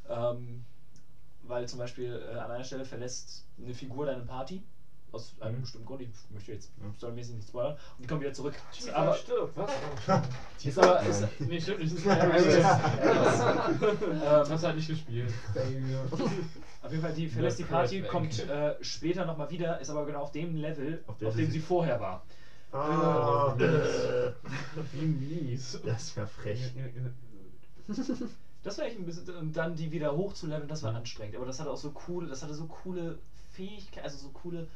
Ähm, 0.10 0.66
weil 1.44 1.70
zum 1.70 1.80
Beispiel 1.80 2.14
äh, 2.14 2.40
an 2.40 2.52
einer 2.52 2.66
Stelle 2.66 2.86
verlässt 2.86 3.46
eine 3.60 3.76
Figur 3.76 4.08
deine 4.08 4.24
Party. 4.24 4.64
Aus 5.16 5.34
einem 5.40 5.62
bestimmten 5.62 5.86
Grund. 5.88 6.02
Ich 6.02 6.10
möchte 6.30 6.52
jetzt 6.52 6.70
storymäßig 6.98 7.36
nicht 7.36 7.48
spoilern. 7.48 7.74
Und 7.98 8.04
die 8.04 8.08
kommen 8.08 8.20
wieder 8.20 8.34
zurück. 8.34 8.54
Aber 8.94 8.98
Aber 8.98 9.14
stirbt, 9.16 9.56
was? 9.56 9.72
ist 10.66 10.78
aber. 10.78 11.02
Ist, 11.04 11.24
Nee, 11.40 11.62
stimmt 11.62 11.80
nicht. 11.80 11.96
Das 12.06 12.44
ist 12.46 12.58
ähm, 12.58 14.20
Das 14.50 14.64
halt 14.64 14.76
nicht 14.76 14.90
gespielt. 14.90 15.32
Auf 16.82 16.92
jeden 16.92 17.02
Fall, 17.02 17.14
die 17.14 17.30
verlässt 17.30 17.60
die 17.60 17.64
Party, 17.64 18.02
kommt 18.02 18.46
äh, 18.48 18.76
später 18.84 19.26
nochmal 19.26 19.50
wieder, 19.50 19.80
ist 19.80 19.90
aber 19.90 20.06
genau 20.06 20.20
auf 20.24 20.34
dem 20.34 20.56
Level, 20.58 21.02
Auf 21.08 21.22
auf, 21.24 21.36
dem 21.36 21.50
sie- 21.50 21.60
vorher 21.60 22.00
war. 22.02 22.24
Ah, 22.74 23.56
Wie 24.92 25.06
mies. 25.06 25.80
das 25.86 26.14
wäre 26.18 26.28
frech. 26.28 26.74
Das 28.64 28.78
war 28.80 28.86
echt 28.86 28.98
ein 29.00 29.06
bisschen. 29.06 29.30
Und 29.38 29.56
dann 29.56 29.76
die 29.78 29.92
wieder 29.94 30.14
hochzuleveln, 30.18 30.68
das 30.68 30.84
war 30.84 30.92
Mhm. 30.92 30.98
anstrengend. 30.98 31.38
Aber 31.38 31.46
das 31.46 31.60
hatte 31.60 31.70
auch 31.72 31.78
so 31.78 31.92
coole, 31.92 32.28
das 32.28 32.44
hatte 32.44 32.54
so 32.54 32.66
coole 32.66 33.20
Fähigkeiten, 33.54 34.04
also 34.04 34.18
so 34.18 34.30
coole 34.30 34.68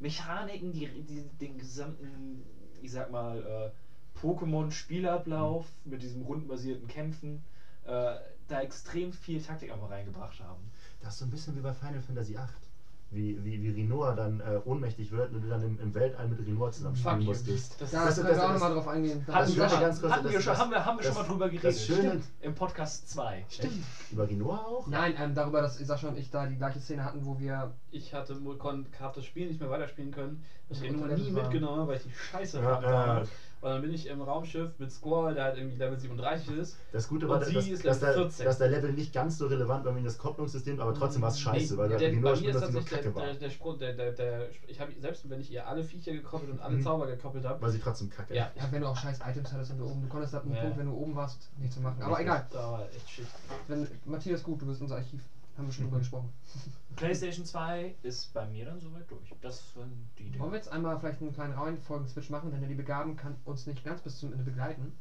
Mechaniken, 0.00 0.72
die, 0.72 1.04
die 1.04 1.28
den 1.38 1.58
gesamten, 1.58 2.44
ich 2.80 2.90
sag 2.92 3.10
mal, 3.10 3.72
äh, 3.74 4.18
Pokémon-Spielablauf 4.18 5.66
Mhm. 5.84 5.90
mit 5.90 6.02
diesem 6.02 6.22
rundenbasierten 6.22 6.88
Kämpfen 6.88 7.44
äh, 7.84 8.16
da 8.48 8.60
extrem 8.60 9.12
viel 9.12 9.40
Taktik 9.40 9.72
einfach 9.72 9.90
reingebracht 9.90 10.40
haben. 10.40 10.70
Das 11.00 11.14
ist 11.14 11.18
so 11.20 11.26
ein 11.26 11.30
bisschen 11.30 11.56
wie 11.56 11.60
bei 11.60 11.72
Final 11.72 12.00
Fantasy 12.00 12.36
8. 12.36 12.69
Wie, 13.12 13.44
wie, 13.44 13.60
wie 13.60 13.70
Rinoa 13.70 14.14
dann 14.14 14.38
äh, 14.38 14.60
ohnmächtig 14.64 15.10
wird 15.10 15.32
und 15.32 15.42
du 15.42 15.48
dann 15.48 15.62
im, 15.64 15.80
im 15.80 15.92
Weltall 15.96 16.28
mit 16.28 16.38
Rinoa 16.46 16.70
zusammen 16.70 16.94
spielen 16.94 17.20
you. 17.22 17.26
musstest. 17.30 17.80
Das 17.80 17.90
Da 17.90 18.04
Das- 18.04 18.14
können 18.14 18.28
wir 18.28 18.34
das- 18.34 18.42
auch 18.44 18.52
das- 18.52 18.60
nochmal 18.60 18.74
drauf 18.76 18.86
eingehen. 18.88 19.24
Da 19.26 19.32
Das 19.40 19.56
ganz 19.80 20.00
kurz, 20.00 20.12
hatten 20.12 20.22
das- 20.24 20.32
wir, 20.32 20.40
schon, 20.40 20.52
das- 20.52 20.60
haben 20.60 20.70
wir, 20.70 20.84
haben 20.86 20.98
wir 20.98 21.02
schon 21.04 21.14
das- 21.14 21.22
mal 21.22 21.28
drüber 21.28 21.48
das 21.48 21.60
geredet. 21.60 21.80
Schöne- 21.80 22.08
Stimmt. 22.10 22.24
Im 22.42 22.54
Podcast 22.54 23.10
2. 23.10 23.44
Echt? 23.48 23.68
Über 24.12 24.28
Rinoa 24.28 24.58
auch? 24.58 24.86
Nein, 24.86 25.14
ähm, 25.18 25.34
darüber, 25.34 25.60
dass 25.60 25.76
Sascha 25.78 26.06
und 26.06 26.18
ich 26.18 26.30
da 26.30 26.46
die 26.46 26.54
gleiche 26.56 26.78
Szene 26.78 27.04
hatten, 27.04 27.24
wo 27.26 27.40
wir. 27.40 27.72
Ich 27.90 28.14
hatte 28.14 28.36
konnte 28.36 28.88
das 29.16 29.24
Spiel 29.24 29.48
nicht 29.48 29.58
mehr 29.60 29.70
weiterspielen 29.70 30.12
können. 30.12 30.44
Ich 30.68 30.78
habe 30.78 30.94
unter 30.96 31.16
nie 31.16 31.32
mitgenommen, 31.32 31.88
weil 31.88 31.96
ich 31.96 32.04
die 32.04 32.12
Scheiße 32.12 32.58
Ja, 32.60 32.74
fand. 32.74 32.84
ja. 32.86 33.22
Und 33.62 33.68
dann 33.70 33.82
bin 33.82 33.92
ich 33.92 34.06
im 34.06 34.22
Raumschiff 34.22 34.70
mit 34.78 34.90
Squall, 34.90 35.34
der 35.34 35.44
halt 35.44 35.56
irgendwie 35.58 35.76
Level 35.76 35.98
37 35.98 36.50
ist. 36.56 36.78
Das 36.92 37.06
Gute 37.08 37.28
war, 37.28 37.38
dass, 37.38 37.50
ist 37.50 37.84
dass, 37.84 38.00
der, 38.00 38.14
14. 38.14 38.46
dass 38.46 38.56
der 38.56 38.68
Level 38.68 38.92
nicht 38.92 39.12
ganz 39.12 39.36
so 39.36 39.46
relevant 39.48 39.84
war 39.84 39.94
wie 39.94 40.02
das 40.02 40.16
Kopplungssystem, 40.16 40.80
aber 40.80 40.94
trotzdem 40.94 41.20
war 41.20 41.28
es 41.28 41.38
scheiße, 41.38 41.76
weil 41.76 41.90
der, 41.90 41.98
bei 41.98 42.10
mir 42.12 42.36
spielt, 42.36 42.54
ist 42.54 42.62
dass 42.62 42.70
nur 42.70 42.82
kacke 42.84 43.02
der, 43.02 43.14
war. 43.14 43.22
der, 43.24 43.34
der 43.34 43.50
Sprung, 43.50 43.78
der, 43.78 43.92
der, 43.92 44.12
der, 44.12 44.48
ich 44.66 44.80
habe 44.80 44.92
selbst 44.98 45.28
wenn 45.28 45.40
ich 45.40 45.50
ihr 45.52 45.66
alle 45.66 45.84
Viecher 45.84 46.12
gekoppelt 46.12 46.50
und 46.50 46.60
alle 46.60 46.76
Mhm. 46.76 46.82
Zauber 46.82 47.06
gekoppelt 47.06 47.44
habe, 47.44 47.60
Weil 47.60 47.70
sie 47.70 47.78
trotzdem 47.80 48.08
kacke 48.08 48.34
ja, 48.34 48.50
Ja, 48.56 48.68
wenn 48.70 48.80
du 48.80 48.86
auch 48.86 48.96
scheiß 48.96 49.18
Items 49.26 49.52
hattest 49.52 49.72
und 49.72 49.78
du 49.78 49.84
oben. 49.84 50.00
Du 50.02 50.08
konntest 50.08 50.34
ab 50.34 50.44
einem 50.44 50.54
Ja. 50.54 50.62
Punkt, 50.62 50.78
wenn 50.78 50.86
du 50.86 50.92
oben 50.94 51.14
warst, 51.14 51.50
nichts 51.58 51.74
zu 51.74 51.80
machen. 51.82 52.00
Aber 52.02 52.12
Richtig. 52.12 52.26
egal. 52.28 52.46
da 52.50 52.72
war 52.72 52.86
echt 52.94 53.10
shit. 53.10 53.26
Wenn, 53.68 53.86
Matthias, 54.06 54.42
gut, 54.42 54.62
du 54.62 54.66
bist 54.66 54.80
unser 54.80 54.96
Archiv. 54.96 55.20
Haben 55.60 55.66
wir 55.68 55.72
schon 55.74 55.84
drüber 55.84 55.98
gesprochen. 55.98 56.32
PlayStation 56.96 57.44
2 57.44 57.94
ist 58.02 58.32
bei 58.32 58.46
mir 58.46 58.64
dann 58.64 58.80
soweit 58.80 59.10
durch. 59.10 59.28
Das 59.42 59.74
sind 59.74 60.08
die 60.18 60.24
Dinge. 60.24 60.38
Wollen 60.38 60.52
wir 60.52 60.56
jetzt 60.56 60.72
einmal 60.72 60.98
vielleicht 60.98 61.20
einen 61.20 61.34
kleinen 61.34 61.52
Reihenfolgen-Switch 61.52 62.30
machen, 62.30 62.50
denn 62.50 62.60
der 62.60 62.70
liebe 62.70 62.82
Gaben 62.82 63.14
kann 63.16 63.36
uns 63.44 63.66
nicht 63.66 63.84
ganz 63.84 64.00
bis 64.00 64.18
zum 64.18 64.32
Ende 64.32 64.44
begleiten. 64.44 64.94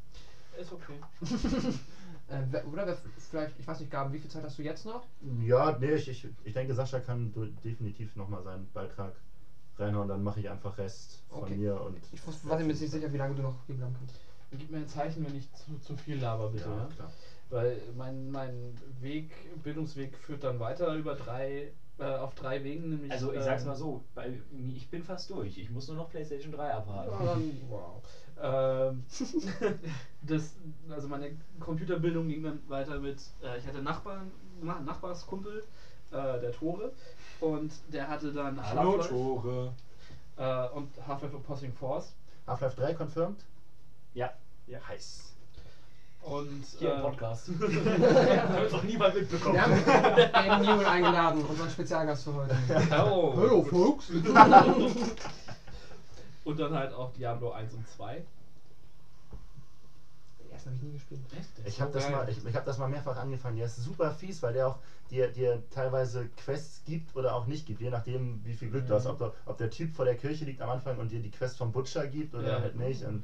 Ist 0.60 0.74
okay. 0.74 1.00
Äh, 2.28 2.62
oder 2.72 2.86
wer 2.86 2.96
vielleicht, 3.18 3.58
ich 3.58 3.66
weiß 3.68 3.80
nicht, 3.80 3.90
Gaben, 3.90 4.14
wie 4.14 4.20
viel 4.20 4.30
Zeit 4.30 4.44
hast 4.44 4.60
du 4.60 4.62
jetzt 4.62 4.86
noch? 4.86 5.04
Ja, 5.42 5.76
nee, 5.80 5.96
ich, 5.96 6.08
ich, 6.08 6.28
ich 6.44 6.54
denke, 6.54 6.76
Sascha 6.76 7.00
kann 7.00 7.34
definitiv 7.64 8.16
nochmal 8.16 8.44
seinen 8.44 8.68
Beitrag 8.72 9.14
reinhauen, 9.80 10.08
dann 10.08 10.22
mache 10.22 10.40
ich 10.40 10.48
einfach 10.48 10.78
Rest 10.78 11.24
von 11.30 11.42
Okay. 11.44 11.56
mir 11.56 11.82
und. 11.82 11.98
Ich 12.12 12.28
weiß 12.28 12.44
mir 12.44 12.68
jetzt 12.68 12.82
nicht 12.82 12.92
sicher, 12.92 13.12
wie 13.12 13.18
lange 13.18 13.34
du 13.34 13.42
noch 13.42 13.56
hier 13.66 13.74
bleiben 13.78 13.96
kannst. 13.98 14.20
Gib 14.52 14.70
mir 14.70 14.78
ein 14.78 14.88
Zeichen, 14.88 15.26
wenn 15.26 15.36
ich 15.36 15.52
zu, 15.54 15.80
zu 15.80 15.96
viel 15.96 16.20
laber, 16.20 16.50
bitte. 16.50 16.70
Ja, 16.70 16.78
Ja, 16.78 16.90
klar. 16.96 17.12
Weil 17.50 17.82
mein, 17.98 18.30
mein 18.32 18.78
Weg, 19.02 19.32
Bildungsweg 19.64 20.16
führt 20.18 20.44
dann 20.44 20.60
weiter 20.60 20.96
über 20.96 21.16
drei, 21.16 21.72
äh, 21.98 22.04
auf 22.04 22.36
drei 22.36 22.64
Wegen, 22.64 22.90
nämlich. 22.90 23.12
Also 23.12 23.32
ich 23.32 23.38
ähm, 23.38 23.44
sag's 23.44 23.66
mal 23.66 23.76
so, 23.76 24.04
bei, 24.14 24.40
mir- 24.52 24.76
ich 24.76 24.88
bin 24.90 25.04
fast 25.04 25.30
durch. 25.32 25.58
Ich 25.58 25.70
muss 25.72 25.88
nur 25.88 25.98
noch 25.98 26.10
PlayStation 26.10 26.52
3 26.52 26.72
abhaken. 26.72 27.26
Dann, 27.26 27.62
wow. 27.70 28.02
Ähm, 28.42 29.04
das, 30.22 30.56
also 30.90 31.08
meine 31.08 31.32
Computerbildung 31.60 32.28
ging 32.28 32.44
dann 32.44 32.62
weiter 32.70 33.00
mit, 33.00 33.20
äh, 33.44 33.58
ich 33.58 33.66
hatte 33.66 33.82
Nachbarn, 33.82 34.30
Nachbarskumpel, 34.62 35.64
äh, 36.12 36.40
der 36.40 36.52
Tore, 36.52 36.92
und 37.40 37.72
der 37.92 38.08
hatte 38.10 38.32
dann 38.32 38.62
Half-Life 38.62 39.10
Tore. 39.10 39.74
äh, 40.38 40.68
und 40.70 40.88
Half-Life 41.08 41.36
Opposing 41.36 41.74
Force. 41.74 42.14
Half-Life 42.46 42.76
3 42.76 42.94
confirmed? 42.94 43.44
Ja, 44.14 44.34
Ja. 44.68 44.80
Heiß. 44.88 45.29
Und 46.22 46.64
hier 46.78 46.94
im 46.94 47.00
äh, 47.00 47.02
Podcast. 47.02 47.60
Wird 47.60 48.72
doch 48.74 48.84
niemand 48.84 49.16
mitbekommen. 49.16 49.56
Wir 49.56 49.64
haben 49.64 50.62
Newell 50.62 50.86
eingeladen, 50.86 51.44
unseren 51.46 51.70
Spezialgast 51.70 52.24
für 52.26 52.34
heute. 52.36 52.56
Oh. 52.92 53.34
Hallo, 53.36 53.64
Folks. 53.64 54.10
Und 56.44 56.60
dann 56.60 56.74
halt 56.74 56.94
auch 56.94 57.12
Diablo 57.14 57.52
1 57.52 57.74
und 57.76 57.88
2. 57.88 58.24
Den 60.40 60.52
ersten 60.52 60.70
habe 60.70 60.78
ich 60.78 60.82
nie 60.84 60.94
gespielt. 60.94 61.20
Ich 61.66 61.80
habe 61.80 61.92
das, 61.92 62.10
mal, 62.10 62.28
ich, 62.28 62.44
ich 62.44 62.56
hab 62.56 62.66
das 62.66 62.78
mal 62.80 62.88
mehrfach 62.88 63.18
angefangen. 63.18 63.58
Der 63.58 63.66
ist 63.68 63.76
super 63.78 64.12
fies, 64.12 64.42
weil 64.42 64.54
der 64.54 64.68
auch 64.68 64.78
dir, 65.12 65.28
dir 65.28 65.62
teilweise 65.70 66.28
Quests 66.44 66.82
gibt 66.86 67.16
oder 67.16 67.36
auch 67.36 67.46
nicht 67.46 67.68
gibt, 67.68 67.82
je 67.82 67.92
nachdem, 67.92 68.42
wie 68.46 68.54
viel 68.54 68.70
Glück 68.72 68.88
du 68.88 68.96
hast. 68.96 69.06
Ob, 69.06 69.20
du- 69.20 69.32
ob 69.46 69.58
der 69.58 69.70
Typ 69.70 69.94
vor 69.96 70.06
der 70.06 70.16
Kirche 70.16 70.46
liegt 70.46 70.62
am 70.62 70.70
Anfang 70.70 70.98
und 70.98 71.12
dir 71.12 71.20
die 71.22 71.30
Quest 71.32 71.58
vom 71.58 71.72
Butcher 71.72 72.08
gibt 72.08 72.34
oder 72.34 72.48
Ja. 72.54 72.60
halt 72.62 72.76
nicht. 72.78 73.04
Und 73.06 73.24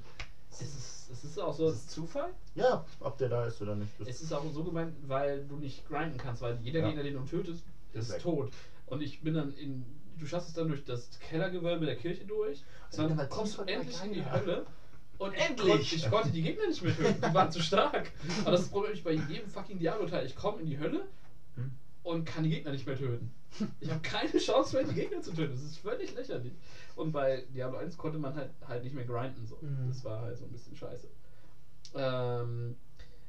Es 0.61 0.76
ist, 0.76 1.10
es 1.11 1.23
ist 1.23 1.40
auch 1.40 1.53
so, 1.53 1.69
ist 1.69 1.90
Zufall? 1.91 2.34
ja, 2.56 2.86
ob 2.99 3.18
der 3.18 3.30
da 3.30 3.45
ist 3.45 3.61
oder 3.61 3.76
nicht. 3.76 3.91
Das 3.99 4.07
es 4.07 4.22
ist 4.22 4.32
auch 4.34 4.44
so 4.53 4.64
gemeint, 4.64 4.94
weil 5.07 5.45
du 5.45 5.56
nicht 5.57 5.88
grinden 5.88 6.18
kannst, 6.18 6.41
weil 6.41 6.57
jeder 6.61 6.80
Ja. 6.80 6.88
Gegner, 6.88 7.03
den 7.03 7.14
du 7.15 7.22
tötest, 7.26 7.64
Ist 7.94 8.10
ist 8.10 8.22
tot. 8.22 8.52
Und 8.86 9.02
ich 9.02 9.22
bin 9.22 9.34
dann 9.34 9.53
in, 9.53 9.84
du 10.18 10.26
schaffst 10.26 10.48
es 10.49 10.53
dann 10.53 10.68
durch 10.68 10.84
das 10.86 11.10
Kellergewölbe 11.19 11.86
der 11.86 11.95
Kirche 11.95 12.26
durch, 12.26 12.64
Also 12.88 13.02
dann 13.02 13.10
wenn 13.11 13.18
du 13.18 13.23
mal 13.23 13.27
kommst 13.30 13.57
du 13.57 13.61
endlich 13.64 14.03
in 14.03 14.14
die 14.14 14.26
Hölle. 14.26 14.65
Und 15.18 15.34
ich 15.36 15.41
Endlich! 15.49 15.95
Ich 15.95 16.10
konnte 16.10 16.30
die 16.32 16.41
Gegner 16.41 16.68
nicht 16.68 16.82
mehr 16.82 16.95
töten, 16.95 17.22
die 17.22 17.34
waren 17.34 17.52
zu 17.52 17.61
stark. 17.61 18.11
Aber 18.41 18.52
das 18.52 18.61
ist 18.61 18.65
das 18.68 18.72
Problem 18.72 18.94
ich 18.94 19.03
bei 19.03 19.11
jedem 19.14 19.49
fucking 19.49 19.80
Diablo-Teil. 19.80 20.26
Ich 20.26 20.36
komme 20.36 20.60
in 20.61 20.68
die 20.68 20.77
Hölle 20.80 21.07
Hm. 21.56 21.72
und 22.03 22.26
kann 22.26 22.44
die 22.44 22.49
Gegner 22.49 22.72
nicht 22.72 22.86
mehr 22.86 22.98
töten. 22.98 23.32
Ich 23.80 23.90
habe 23.90 24.02
keine 24.02 24.38
Chance 24.38 24.76
mehr, 24.76 24.86
die 24.86 24.94
Gegner 24.94 25.22
zu 25.22 25.32
töten. 25.34 25.53
Das 25.53 25.64
ist 25.64 25.77
völlig 25.77 26.14
lächerlich. 26.14 26.52
Und 26.95 27.11
bei 27.11 27.41
Diablo 27.49 27.77
1 27.77 27.97
konnte 27.97 28.17
man 28.17 28.35
halt, 28.35 28.49
halt 28.65 28.84
nicht 28.84 28.93
mehr 28.93 29.05
grinden. 29.05 29.45
So. 29.45 29.57
Mhm. 29.61 29.88
Das 29.88 30.03
war 30.03 30.22
halt 30.22 30.38
so 30.38 30.45
ein 30.45 30.51
bisschen 30.51 30.76
scheiße. 30.76 31.07
Ähm, 31.93 32.76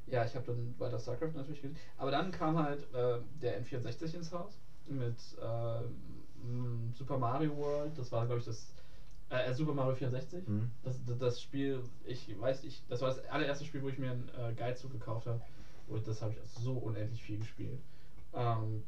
ja, 0.07 0.23
ich 0.23 0.35
habe 0.35 0.45
dann 0.45 0.73
weiter 0.79 0.99
StarCraft 0.99 1.33
natürlich 1.33 1.61
gespielt. 1.61 1.77
Aber 1.97 2.11
dann 2.11 2.31
kam 2.31 2.57
halt 2.57 2.83
äh, 2.93 3.19
der 3.41 3.61
N64 3.61 4.15
ins 4.15 4.31
Haus. 4.31 4.57
mit 4.85 5.35
äh, 5.39 5.81
Super 6.93 7.17
Mario 7.17 7.55
World. 7.55 7.97
Das 7.97 8.11
war, 8.11 8.25
glaube 8.25 8.39
ich, 8.39 8.45
das 8.45 8.73
äh, 9.29 9.49
äh, 9.49 9.53
Super 9.53 9.73
Mario 9.73 9.93
64. 9.93 10.47
Mhm. 10.47 10.71
Das, 10.83 11.03
das, 11.05 11.17
das 11.17 11.41
Spiel, 11.41 11.83
ich 12.05 12.39
weiß, 12.39 12.63
ich, 12.63 12.83
das 12.87 13.01
war 13.01 13.09
das 13.09 13.19
allererste 13.25 13.65
Spiel, 13.65 13.81
wo 13.81 13.89
ich 13.89 13.97
mir 13.97 14.11
einen 14.11 14.29
äh, 14.29 14.53
Guide 14.55 14.75
zugekauft 14.75 15.25
habe. 15.25 15.41
Und 15.87 16.07
das 16.07 16.21
habe 16.21 16.33
ich 16.33 16.39
so 16.43 16.75
unendlich 16.77 17.23
viel 17.23 17.37
gespielt. 17.39 17.81
Ähm, 18.33 18.83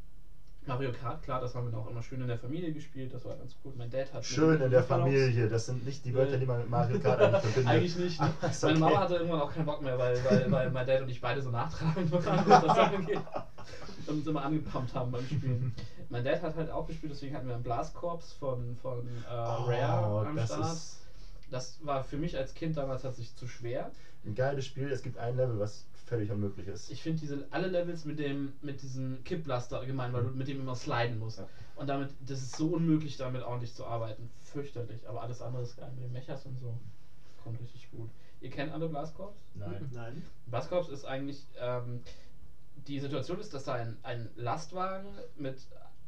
Mario 0.70 0.91
Kart, 0.94 1.22
klar, 1.24 1.41
das 1.41 1.54
haben 1.56 1.72
wir 1.72 1.78
auch 1.78 1.90
immer 1.90 2.02
schön 2.02 2.22
in 2.22 2.28
der 2.28 2.38
Familie 2.38 2.72
gespielt. 2.72 3.14
Das 3.14 3.26
war 3.26 3.36
ganz 3.36 3.56
cool. 3.64 3.74
Mein 3.78 3.90
Dad 3.90 4.14
hat. 4.14 4.24
Schön 4.24 4.62
in 4.62 4.72
der 4.72 4.84
Familie. 4.84 5.50
Das 5.50 5.66
sind 5.66 5.86
nicht 5.86 6.06
die 6.06 6.14
Wörter, 6.14 6.38
die 6.38 6.46
man 6.46 6.60
mit 6.60 6.70
Mario 6.70 7.00
Kart 7.00 7.20
eigentlich 7.22 7.41
verbindet. 7.41 7.68
Eigentlich 7.74 7.96
nicht. 7.98 8.22
Ne? 8.22 8.32
Ist 8.50 8.64
Meine 8.64 8.76
okay. 8.78 8.84
Mama 8.94 9.00
hatte 9.02 9.16
irgendwann 9.16 9.41
auch 9.41 9.54
keinen 9.54 9.66
Bock 9.66 9.82
mehr, 9.82 9.98
weil, 10.00 10.24
weil, 10.26 10.52
weil 10.52 10.70
mein 10.72 10.88
Dad 10.88 11.02
und 11.02 11.10
ich 11.10 11.20
beide 11.20 11.41
so 11.41 11.50
nachtragend 11.50 12.12
waren, 12.12 12.50
was 12.50 12.64
das 12.66 12.78
angeht. 12.94 13.20
Und 14.08 14.16
uns 14.18 14.28
immer 14.28 14.44
angepumpt 14.44 14.94
haben 14.96 15.12
beim 15.12 15.26
Spielen. 15.26 15.74
Mein 16.10 16.24
Dad 16.24 16.41
hat 16.41 16.56
halt 16.56 16.72
auch 16.72 16.88
gespielt, 16.88 17.12
deswegen 17.12 17.36
hatten 17.36 17.48
wir 17.48 17.56
einen 17.56 17.64
Blastkorps 17.64 18.34
von, 18.34 18.76
von 18.82 19.08
äh, 19.30 19.34
Rare 19.34 20.26
am 20.26 20.34
Oh, 20.34 20.36
das 20.36 20.50
Start. 20.50 20.74
ist 20.74 20.98
Das 21.52 21.80
war 21.84 22.04
für 22.04 22.18
mich 22.18 22.38
als 22.38 22.54
Kind 22.54 22.78
damals 22.78 23.02
tatsächlich 23.04 23.36
zu 23.36 23.48
schwer. 23.48 23.91
ein 24.26 24.34
geiles 24.36 24.66
Spiel. 24.66 24.91
Es 24.91 25.02
gibt 25.04 25.18
ein 25.18 25.36
Level, 25.38 25.60
was 25.60 25.86
völlig 26.10 26.31
unmöglich 26.31 26.68
ist. 26.68 26.91
Ich 26.91 27.03
finde 27.03 27.19
diese 27.19 27.48
alle 27.52 27.68
Levels 27.68 28.03
mit 28.03 28.19
dem 28.19 28.53
mit 28.61 28.81
diesem 28.81 29.23
Kippblaster 29.23 29.86
gemein, 29.86 30.11
weil 30.11 30.23
du 30.23 30.30
mit 30.31 30.48
dem 30.48 30.60
immer 30.60 30.76
sliden 30.76 31.19
musst. 31.19 31.38
Ja. 31.38 31.48
Und 31.76 31.88
damit, 31.88 32.10
das 32.19 32.41
ist 32.41 32.57
so 32.57 32.68
unmöglich, 32.68 33.15
damit 33.15 33.44
ordentlich 33.44 33.73
zu 33.73 33.86
arbeiten. 33.86 34.30
Fürchterlich. 34.41 35.07
Aber 35.07 35.22
alles 35.22 35.41
andere 35.41 35.61
ist 35.61 35.77
geil. 35.77 35.91
Mit 35.95 36.03
den 36.03 36.11
Mechas 36.11 36.45
und 36.45 36.60
so. 36.60 36.77
Kommt 37.44 37.61
richtig 37.61 37.90
gut. 37.91 38.10
Ihr 38.41 38.49
kennt 38.49 38.73
alle 38.73 38.90
Blastkorps? 38.90 39.40
Nein. 39.53 39.90
Nein. 39.94 40.23
Blastkorps 40.48 40.90
ist 40.90 41.06
eigentlich, 41.06 41.45
ähm, 41.60 42.02
die 42.88 42.99
Situation 42.99 43.40
ist, 43.40 43.53
dass 43.53 43.65
da 43.65 43.73
ein, 43.73 43.98
ein 44.03 44.30
Lastwagen 44.36 45.07
mit 45.38 45.57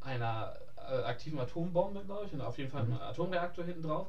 einer 0.02 0.56
äh, 0.78 1.04
aktiven 1.04 1.40
Atombombe, 1.40 2.04
glaube 2.06 2.26
ich, 2.26 2.34
und 2.34 2.42
auf 2.42 2.58
jeden 2.58 2.70
Fall 2.70 2.84
einem 2.84 2.94
Atomreaktor 2.94 3.66
hinten 3.66 3.84
drauf. 3.84 4.08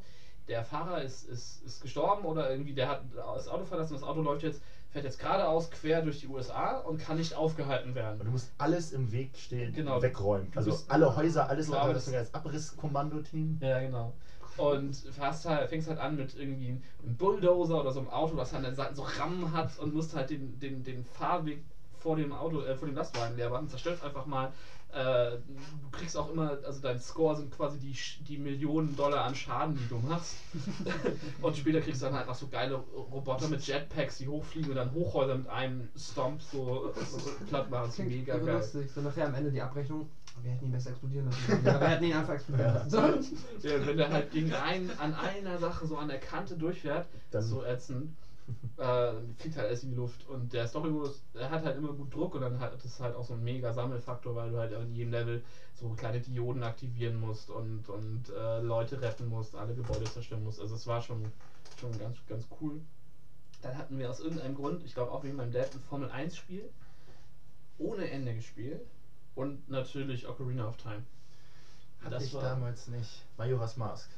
Der 0.49 0.65
Fahrer 0.65 1.03
ist, 1.03 1.29
ist, 1.29 1.63
ist 1.63 1.81
gestorben 1.81 2.25
oder 2.25 2.51
irgendwie, 2.51 2.75
der 2.75 2.89
hat 2.89 3.03
das 3.15 3.49
Auto 3.49 3.65
verlassen, 3.65 3.95
das 3.95 4.03
Auto 4.03 4.23
läuft 4.23 4.43
jetzt, 4.43 4.63
fährt 4.93 5.05
jetzt 5.07 5.19
geradeaus 5.19 5.71
quer 5.71 6.03
durch 6.03 6.21
die 6.21 6.29
USA 6.29 6.79
und 6.79 6.99
kann 6.99 7.17
nicht 7.17 7.35
aufgehalten 7.35 7.95
werden. 7.95 8.21
Und 8.21 8.27
du 8.27 8.33
musst 8.33 8.53
alles 8.59 8.93
im 8.93 9.11
Weg 9.11 9.37
stehen, 9.39 9.73
Genau. 9.73 10.03
wegräumen. 10.03 10.53
Also 10.55 10.77
alle 10.89 11.17
Häuser, 11.17 11.49
alles 11.49 11.67
Du 11.69 11.75
also 11.75 11.95
das 11.95 12.09
ist 12.09 12.15
als 12.15 12.35
Abrisskommando-Team. 12.35 13.59
Ja, 13.61 13.81
genau. 13.81 14.13
Und 14.59 14.95
fährst 14.95 15.47
halt, 15.47 15.71
fängst 15.71 15.89
halt 15.89 15.99
an 15.99 16.17
mit 16.17 16.35
irgendwie 16.37 16.83
einem 17.03 17.17
Bulldozer 17.17 17.81
oder 17.81 17.91
so 17.91 18.01
einem 18.01 18.11
Auto, 18.11 18.37
was 18.37 18.53
an 18.53 18.65
den 18.65 18.75
Seiten 18.75 18.95
so 18.95 19.03
Rammen 19.03 19.53
hat 19.53 19.79
und 19.79 19.95
musst 19.95 20.15
halt 20.15 20.29
den, 20.29 20.59
den, 20.61 20.83
den 20.83 21.05
Fahrweg 21.07 21.65
vor 21.99 22.17
dem 22.17 22.33
Auto, 22.35 22.61
äh, 22.61 22.77
vor 22.77 22.87
dem 22.87 22.95
Lastwagen 22.95 23.37
leer 23.37 23.49
machen, 23.49 23.69
zerstörst 23.69 24.05
einfach 24.05 24.27
mal. 24.27 24.53
Äh, 24.93 25.39
du 25.49 25.91
kriegst 25.91 26.17
auch 26.19 26.31
immer, 26.31 26.59
also 26.65 26.81
dein 26.83 27.01
Score 27.01 27.35
sind 27.35 27.51
quasi 27.51 27.79
die, 27.79 27.97
die 28.25 28.37
Millionen 28.37 28.95
Dollar 28.95 29.25
an 29.25 29.35
Schaden, 29.35 29.77
die 29.77 29.89
du 29.89 29.99
machst. 30.07 30.37
und 31.43 31.57
später 31.57 31.81
kriegst 31.81 32.03
du 32.03 32.07
dann 32.07 32.15
halt 32.15 32.27
noch 32.27 32.35
so 32.35 32.49
geile 32.49 32.75
Roboter 32.75 33.49
mit 33.49 33.67
Jetpacks, 33.67 34.19
die 34.19 34.29
hochfliegen 34.29 34.71
und 34.71 34.77
dann 34.77 34.93
Hochhäuser 34.93 35.37
mit 35.37 35.49
einem 35.49 35.89
Stomp 35.97 36.43
so, 36.43 36.93
so 37.11 37.19
platt 37.49 37.71
machen. 37.71 37.87
Das 37.87 37.99
ist 37.99 38.05
mega 38.07 38.37
geil. 38.37 38.57
lustig. 38.57 38.91
So 38.95 39.01
nachher 39.01 39.27
am 39.27 39.35
Ende 39.35 39.51
die 39.51 39.63
Abrechnung. 39.63 40.09
Wir 40.43 40.53
hätten 40.53 40.65
ihn 40.67 40.73
besser 40.73 40.91
explodieren 40.91 41.27
lassen. 41.27 41.63
Ja, 41.65 41.81
wir 41.81 41.89
hätten 41.89 42.05
ihn 42.05 42.13
einfach 42.15 42.35
explodieren 42.35 42.75
lassen. 42.75 42.91
sollen. 42.91 43.27
Ja, 43.63 43.87
wenn 43.87 43.97
der 43.97 44.11
halt 44.11 44.31
gegen 44.31 44.53
einen, 44.53 44.91
an 44.99 45.15
einer 45.15 45.59
Sache 45.59 45.87
so 45.87 45.97
an 45.97 46.09
der 46.09 46.19
Kante 46.21 46.57
durchfährt, 46.57 47.07
Dann- 47.31 47.43
so 47.43 47.65
ätzend, 47.65 48.15
äh, 48.77 49.13
fliegt 49.39 49.57
halt 49.57 49.69
alles 49.69 49.83
in 49.85 49.91
die 49.91 49.97
Luft. 49.97 50.27
Und 50.29 50.53
der 50.53 50.67
Storymodus, 50.67 51.23
der 51.35 51.51
hat 51.51 51.65
halt 51.65 51.77
immer 51.77 51.93
gut 51.93 52.13
Druck 52.15 52.35
und 52.35 52.41
dann 52.43 52.59
hat 52.59 52.83
das 52.85 53.01
halt 53.01 53.15
auch 53.15 53.25
so 53.25 53.35
ein 53.35 53.43
mega 53.45 53.73
Sammelfaktor, 53.73 54.35
weil 54.35 54.51
du 54.51 54.59
halt 54.59 54.73
in 54.73 54.95
jedem 54.95 55.13
Level 55.13 55.43
so 55.75 55.89
kleine 55.91 56.21
Dioden 56.21 56.63
aktivieren 56.63 57.21
musst 57.21 57.51
und, 57.51 57.89
und 57.89 58.29
äh, 58.31 58.61
Leute 58.61 59.01
retten 59.01 59.29
musst, 59.29 59.55
alle 59.55 59.75
Gebäude 59.75 60.05
zerstören 60.05 60.43
musst. 60.45 60.61
Also 60.61 60.75
es 60.75 60.87
war 60.87 61.01
schon, 61.03 61.25
schon 61.81 61.97
ganz, 61.99 62.17
ganz 62.29 62.47
cool. 62.61 62.81
Dann 63.63 63.77
hatten 63.79 63.99
wir 63.99 64.11
aus 64.11 64.21
irgendeinem 64.21 64.55
Grund, 64.57 64.85
ich 64.85 64.95
glaube 64.95 65.13
auch 65.13 65.23
wegen 65.23 65.37
meinem 65.37 65.53
Dad, 65.53 65.73
ein 65.75 65.81
Formel 65.89 66.11
1 66.11 66.37
Spiel 66.37 66.69
ohne 67.79 68.11
Ende 68.11 68.35
gespielt 68.35 68.81
und 69.35 69.69
natürlich 69.69 70.29
Ocarina 70.29 70.69
of 70.69 70.77
Time. 70.77 71.03
Hatte 72.01 72.11
Das 72.15 72.25
ich 72.25 72.35
war- 72.35 72.43
damals 72.43 72.89
nicht. 72.89 73.23
Majora's 73.39 73.77
Mask. 73.77 74.11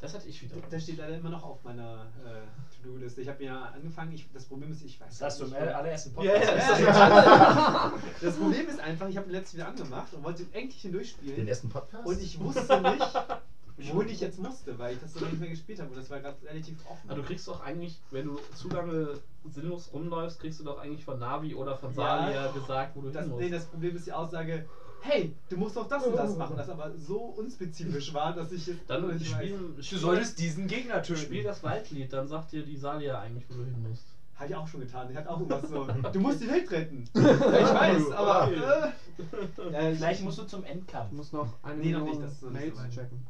Das 0.00 0.14
hatte 0.14 0.28
ich 0.28 0.40
wieder. 0.42 0.54
Der 0.70 0.78
steht 0.80 0.98
leider 0.98 1.16
immer 1.16 1.30
noch 1.30 1.42
auf 1.42 1.62
meiner 1.64 2.06
äh, 2.24 2.82
To-Do-Liste. 2.82 3.20
Ich 3.20 3.28
habe 3.28 3.42
ja 3.42 3.62
angefangen, 3.74 4.12
ich, 4.12 4.28
das 4.32 4.44
Problem 4.44 4.70
ist, 4.70 4.82
ich 4.84 5.00
weiß 5.00 5.18
Das 5.18 5.22
hast 5.22 5.40
du 5.40 5.44
im 5.46 5.50
nicht, 5.50 5.60
allerersten 5.60 6.14
Ja, 6.22 6.34
ja, 6.34 6.38
Podcast. 6.40 6.70
das 6.70 6.78
ist 6.78 6.86
Ja, 6.86 7.92
Das 8.22 8.36
Problem 8.36 8.68
ist 8.68 8.80
einfach, 8.80 9.08
ich 9.08 9.16
habe 9.16 9.26
den 9.26 9.32
letzten 9.32 9.56
wieder 9.56 9.68
angemacht 9.68 10.12
und 10.14 10.22
wollte 10.24 10.44
den 10.44 10.54
endlich 10.54 10.82
Den 10.82 10.92
durchspielen. 10.92 11.48
ersten 11.48 11.68
Podcast? 11.68 12.06
Und 12.06 12.20
ich 12.20 12.38
wusste 12.38 12.80
nicht, 12.80 13.92
wohin 13.92 14.08
ich 14.08 14.20
jetzt 14.20 14.38
musste, 14.38 14.78
weil 14.78 14.94
ich 14.94 15.00
das 15.00 15.12
so 15.14 15.18
lange 15.20 15.32
nicht 15.32 15.40
mehr 15.40 15.50
gespielt 15.50 15.80
habe. 15.80 15.90
Und 15.90 15.96
das 15.98 16.10
war 16.10 16.20
gerade 16.20 16.36
relativ 16.44 16.78
offen. 16.88 17.10
Aber 17.10 17.20
du 17.20 17.26
kriegst 17.26 17.48
doch 17.48 17.60
eigentlich, 17.64 18.00
wenn 18.12 18.26
du 18.26 18.38
zu 18.54 18.68
lange 18.68 19.18
sinnlos 19.50 19.90
rumläufst, 19.92 20.38
kriegst 20.40 20.60
du 20.60 20.64
doch 20.64 20.78
eigentlich 20.78 21.04
von 21.04 21.18
Navi 21.18 21.54
oder 21.54 21.76
von 21.76 21.90
Ja. 21.90 21.96
Salia 22.22 22.52
gesagt, 22.52 22.94
wo 22.94 23.00
du 23.00 23.10
das, 23.10 23.22
hin 23.22 23.30
musst. 23.30 23.42
nee, 23.42 23.50
das 23.50 23.64
Problem 23.66 23.96
ist 23.96 24.06
die 24.06 24.12
Aussage, 24.12 24.64
hey, 25.02 25.34
du 25.48 25.56
musst 25.56 25.76
doch 25.76 25.88
das 25.88 26.04
und 26.06 26.16
das 26.16 26.36
machen. 26.36 26.54
Das 26.56 26.68
aber 26.70 26.90
so 26.98 27.18
unspezifisch 27.18 28.12
war, 28.14 28.32
dass 28.34 28.52
ich 28.52 28.66
jetzt 28.66 28.88
Dann 28.88 29.06
nicht 29.16 29.30
spiel, 29.30 29.58
Du 29.76 29.82
spiel, 29.82 29.98
solltest 29.98 30.38
diesen 30.38 30.66
Gegner 30.66 31.02
töten. 31.02 31.20
spiel 31.20 31.42
das 31.44 31.62
Waldlied, 31.62 32.12
dann 32.12 32.26
sagt 32.28 32.52
dir 32.52 32.62
die 32.64 32.76
Salia 32.76 33.20
eigentlich, 33.20 33.44
wo 33.48 33.54
du 33.54 33.64
hin 33.64 33.82
musst. 33.88 34.04
Habe 34.36 34.50
ich 34.50 34.56
auch 34.56 34.68
schon 34.68 34.80
getan. 34.80 35.08
Ich 35.10 35.16
hatte 35.16 35.30
auch 35.30 35.40
irgendwas 35.40 35.68
so. 35.68 35.86
Du 36.12 36.20
musst 36.20 36.40
die 36.40 36.48
Welt 36.48 36.70
retten. 36.70 37.04
Ja, 37.14 37.32
ich 37.32 37.74
weiß, 37.74 38.10
aber. 38.12 38.52
Äh, 38.52 39.72
ja, 39.72 39.90
ich- 39.90 39.98
Vielleicht 39.98 40.22
musst 40.22 40.38
du 40.38 40.44
zum 40.44 40.64
Endkampf. 40.64 41.10
Ich 41.10 41.16
muss 41.16 41.32
noch 41.32 41.48
eine 41.62 41.82
Nee, 41.82 41.92
noch 41.92 42.04
nicht, 42.04 42.22
das 42.22 42.32
ist 42.34 42.42
noch 42.42 42.50
nicht 42.50 42.76
Mails 42.76 42.94
so 42.94 43.00
checken. 43.00 43.26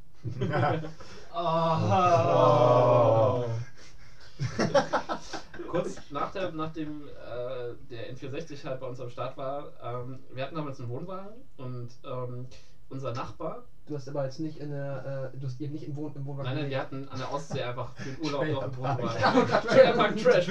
Oh. 1.34 3.44
Kurz 5.70 5.96
nach, 6.10 6.32
der, 6.32 6.52
nachdem 6.52 7.08
äh, 7.08 7.74
der 7.90 8.14
N64 8.14 8.64
halt 8.64 8.80
bei 8.80 8.86
uns 8.86 9.00
am 9.00 9.10
Start 9.10 9.36
war, 9.36 9.72
ähm, 9.82 10.18
wir 10.32 10.44
hatten 10.44 10.54
damals 10.54 10.80
einen 10.80 10.88
Wohnwagen 10.88 11.42
und 11.56 11.90
ähm, 12.04 12.46
unser 12.88 13.12
Nachbar, 13.12 13.64
Du 13.88 13.94
hast 13.94 14.06
aber 14.06 14.24
jetzt 14.24 14.38
nicht 14.38 14.58
in 14.58 14.70
der, 14.70 15.30
äh, 15.32 15.38
du 15.38 15.46
hast 15.46 15.58
ihr 15.60 15.70
nicht 15.70 15.84
im, 15.84 15.96
Wohn 15.96 16.12
im 16.14 16.26
Wohnwagen. 16.26 16.50
nein, 16.50 16.60
nein, 16.60 16.70
wir 16.70 16.78
hatten 16.78 17.08
an 17.08 17.18
der 17.18 17.32
Ostsee 17.32 17.62
einfach 17.62 17.94
für 17.94 18.10
den 18.10 18.22
Urlaub 18.22 18.46
noch 18.46 18.62
einen 18.62 18.72
Trailerpark. 18.72 18.98
Wohnwagen. 18.98 19.60
Trailerpark 19.68 20.16
Trash. 20.18 20.46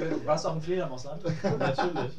Du 0.00 0.26
warst 0.26 0.46
auch 0.46 0.56
im 0.56 0.62
Fledermausland. 0.62 1.22
Natürlich. 1.24 2.14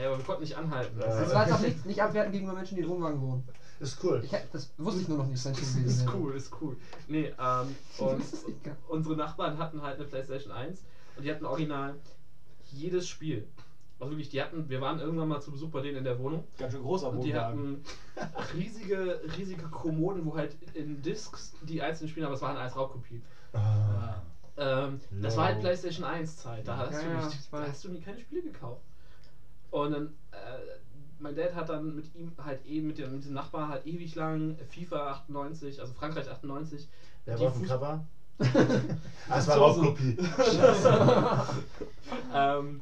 Ja, 0.00 0.08
aber 0.08 0.18
wir 0.18 0.24
konnten 0.24 0.42
nicht 0.42 0.56
anhalten. 0.56 0.98
Das 0.98 1.32
war 1.32 1.46
jetzt 1.46 1.54
auch 1.54 1.60
nicht, 1.60 1.86
nicht 1.86 2.02
abwertend 2.02 2.32
gegenüber 2.32 2.56
Menschen, 2.56 2.74
die 2.74 2.82
in 2.82 2.88
Wohnwagen 2.88 3.20
wohnen. 3.20 3.48
Ist 3.80 4.02
cool. 4.02 4.20
Ich, 4.24 4.30
das 4.52 4.72
wusste 4.76 5.02
ich 5.02 5.08
nur 5.08 5.18
noch 5.18 5.26
nicht, 5.26 5.44
wenn 5.44 5.52
ich 5.52 5.60
Das 5.60 5.74
ist 5.76 6.06
wäre. 6.06 6.16
cool, 6.16 6.34
ist 6.34 6.52
cool. 6.60 6.76
Nee, 7.06 7.32
ähm, 7.38 7.74
und 7.98 8.22
unsere 8.88 9.16
Nachbarn 9.16 9.58
hatten 9.58 9.82
halt 9.82 9.96
eine 9.98 10.06
Playstation 10.06 10.52
1 10.52 10.82
und 11.16 11.22
die 11.24 11.30
hatten 11.30 11.44
original 11.46 11.94
jedes 12.72 13.08
Spiel. 13.08 13.46
Also 14.00 14.12
wirklich, 14.12 14.28
die 14.28 14.40
hatten, 14.40 14.68
wir 14.68 14.80
waren 14.80 15.00
irgendwann 15.00 15.28
mal 15.28 15.40
zu 15.40 15.50
Besuch 15.50 15.70
bei 15.70 15.80
denen 15.80 15.98
in 15.98 16.04
der 16.04 16.18
Wohnung 16.20 16.44
Ganz 16.56 16.72
schön 16.72 16.82
großer 16.82 17.10
und 17.10 17.20
die 17.22 17.34
hatten 17.34 17.82
riesige, 18.54 19.20
riesige 19.36 19.64
Kommoden, 19.64 20.24
wo 20.24 20.36
halt 20.36 20.56
in 20.74 21.02
Discs 21.02 21.54
die 21.62 21.82
einzelnen 21.82 22.08
Spiele, 22.08 22.26
aber 22.26 22.36
es 22.36 22.42
waren 22.42 22.56
alles 22.56 22.76
Raubkopien. 22.76 23.22
Ah. 23.54 24.20
Ähm, 24.56 25.00
das 25.20 25.36
war 25.36 25.46
halt 25.46 25.60
PlayStation 25.60 26.04
1 26.04 26.36
Zeit, 26.36 26.66
da 26.66 26.76
hast, 26.76 26.92
Ja, 27.02 27.20
du, 27.20 27.26
nicht, 27.26 27.38
ich 27.40 27.50
da 27.50 27.66
hast 27.66 27.84
du 27.84 27.88
nie 27.90 28.00
keine 28.00 28.20
Spiele 28.20 28.42
gekauft. 28.42 28.82
Und 29.70 29.92
dann, 29.92 30.06
äh, 30.30 30.87
mein 31.20 31.34
Dad 31.34 31.54
hat 31.54 31.68
dann 31.68 31.94
mit 31.96 32.14
ihm 32.14 32.32
halt 32.42 32.64
eben, 32.66 32.88
mit 32.88 32.98
dem, 32.98 33.14
mit 33.14 33.24
dem 33.24 33.32
Nachbar 33.34 33.68
halt 33.68 33.86
ewig 33.86 34.14
lang 34.14 34.56
FIFA 34.70 35.10
98, 35.12 35.80
also 35.80 35.92
Frankreich 35.94 36.30
98. 36.30 36.88
Wer 37.24 37.40
war 37.40 37.48
auf 37.48 37.58
dem 37.58 37.66
Cover? 37.66 38.04
ah, 39.28 39.38
es 39.38 39.48
war. 39.48 39.56
Raubkopie. 39.56 40.16
ähm, 42.34 42.80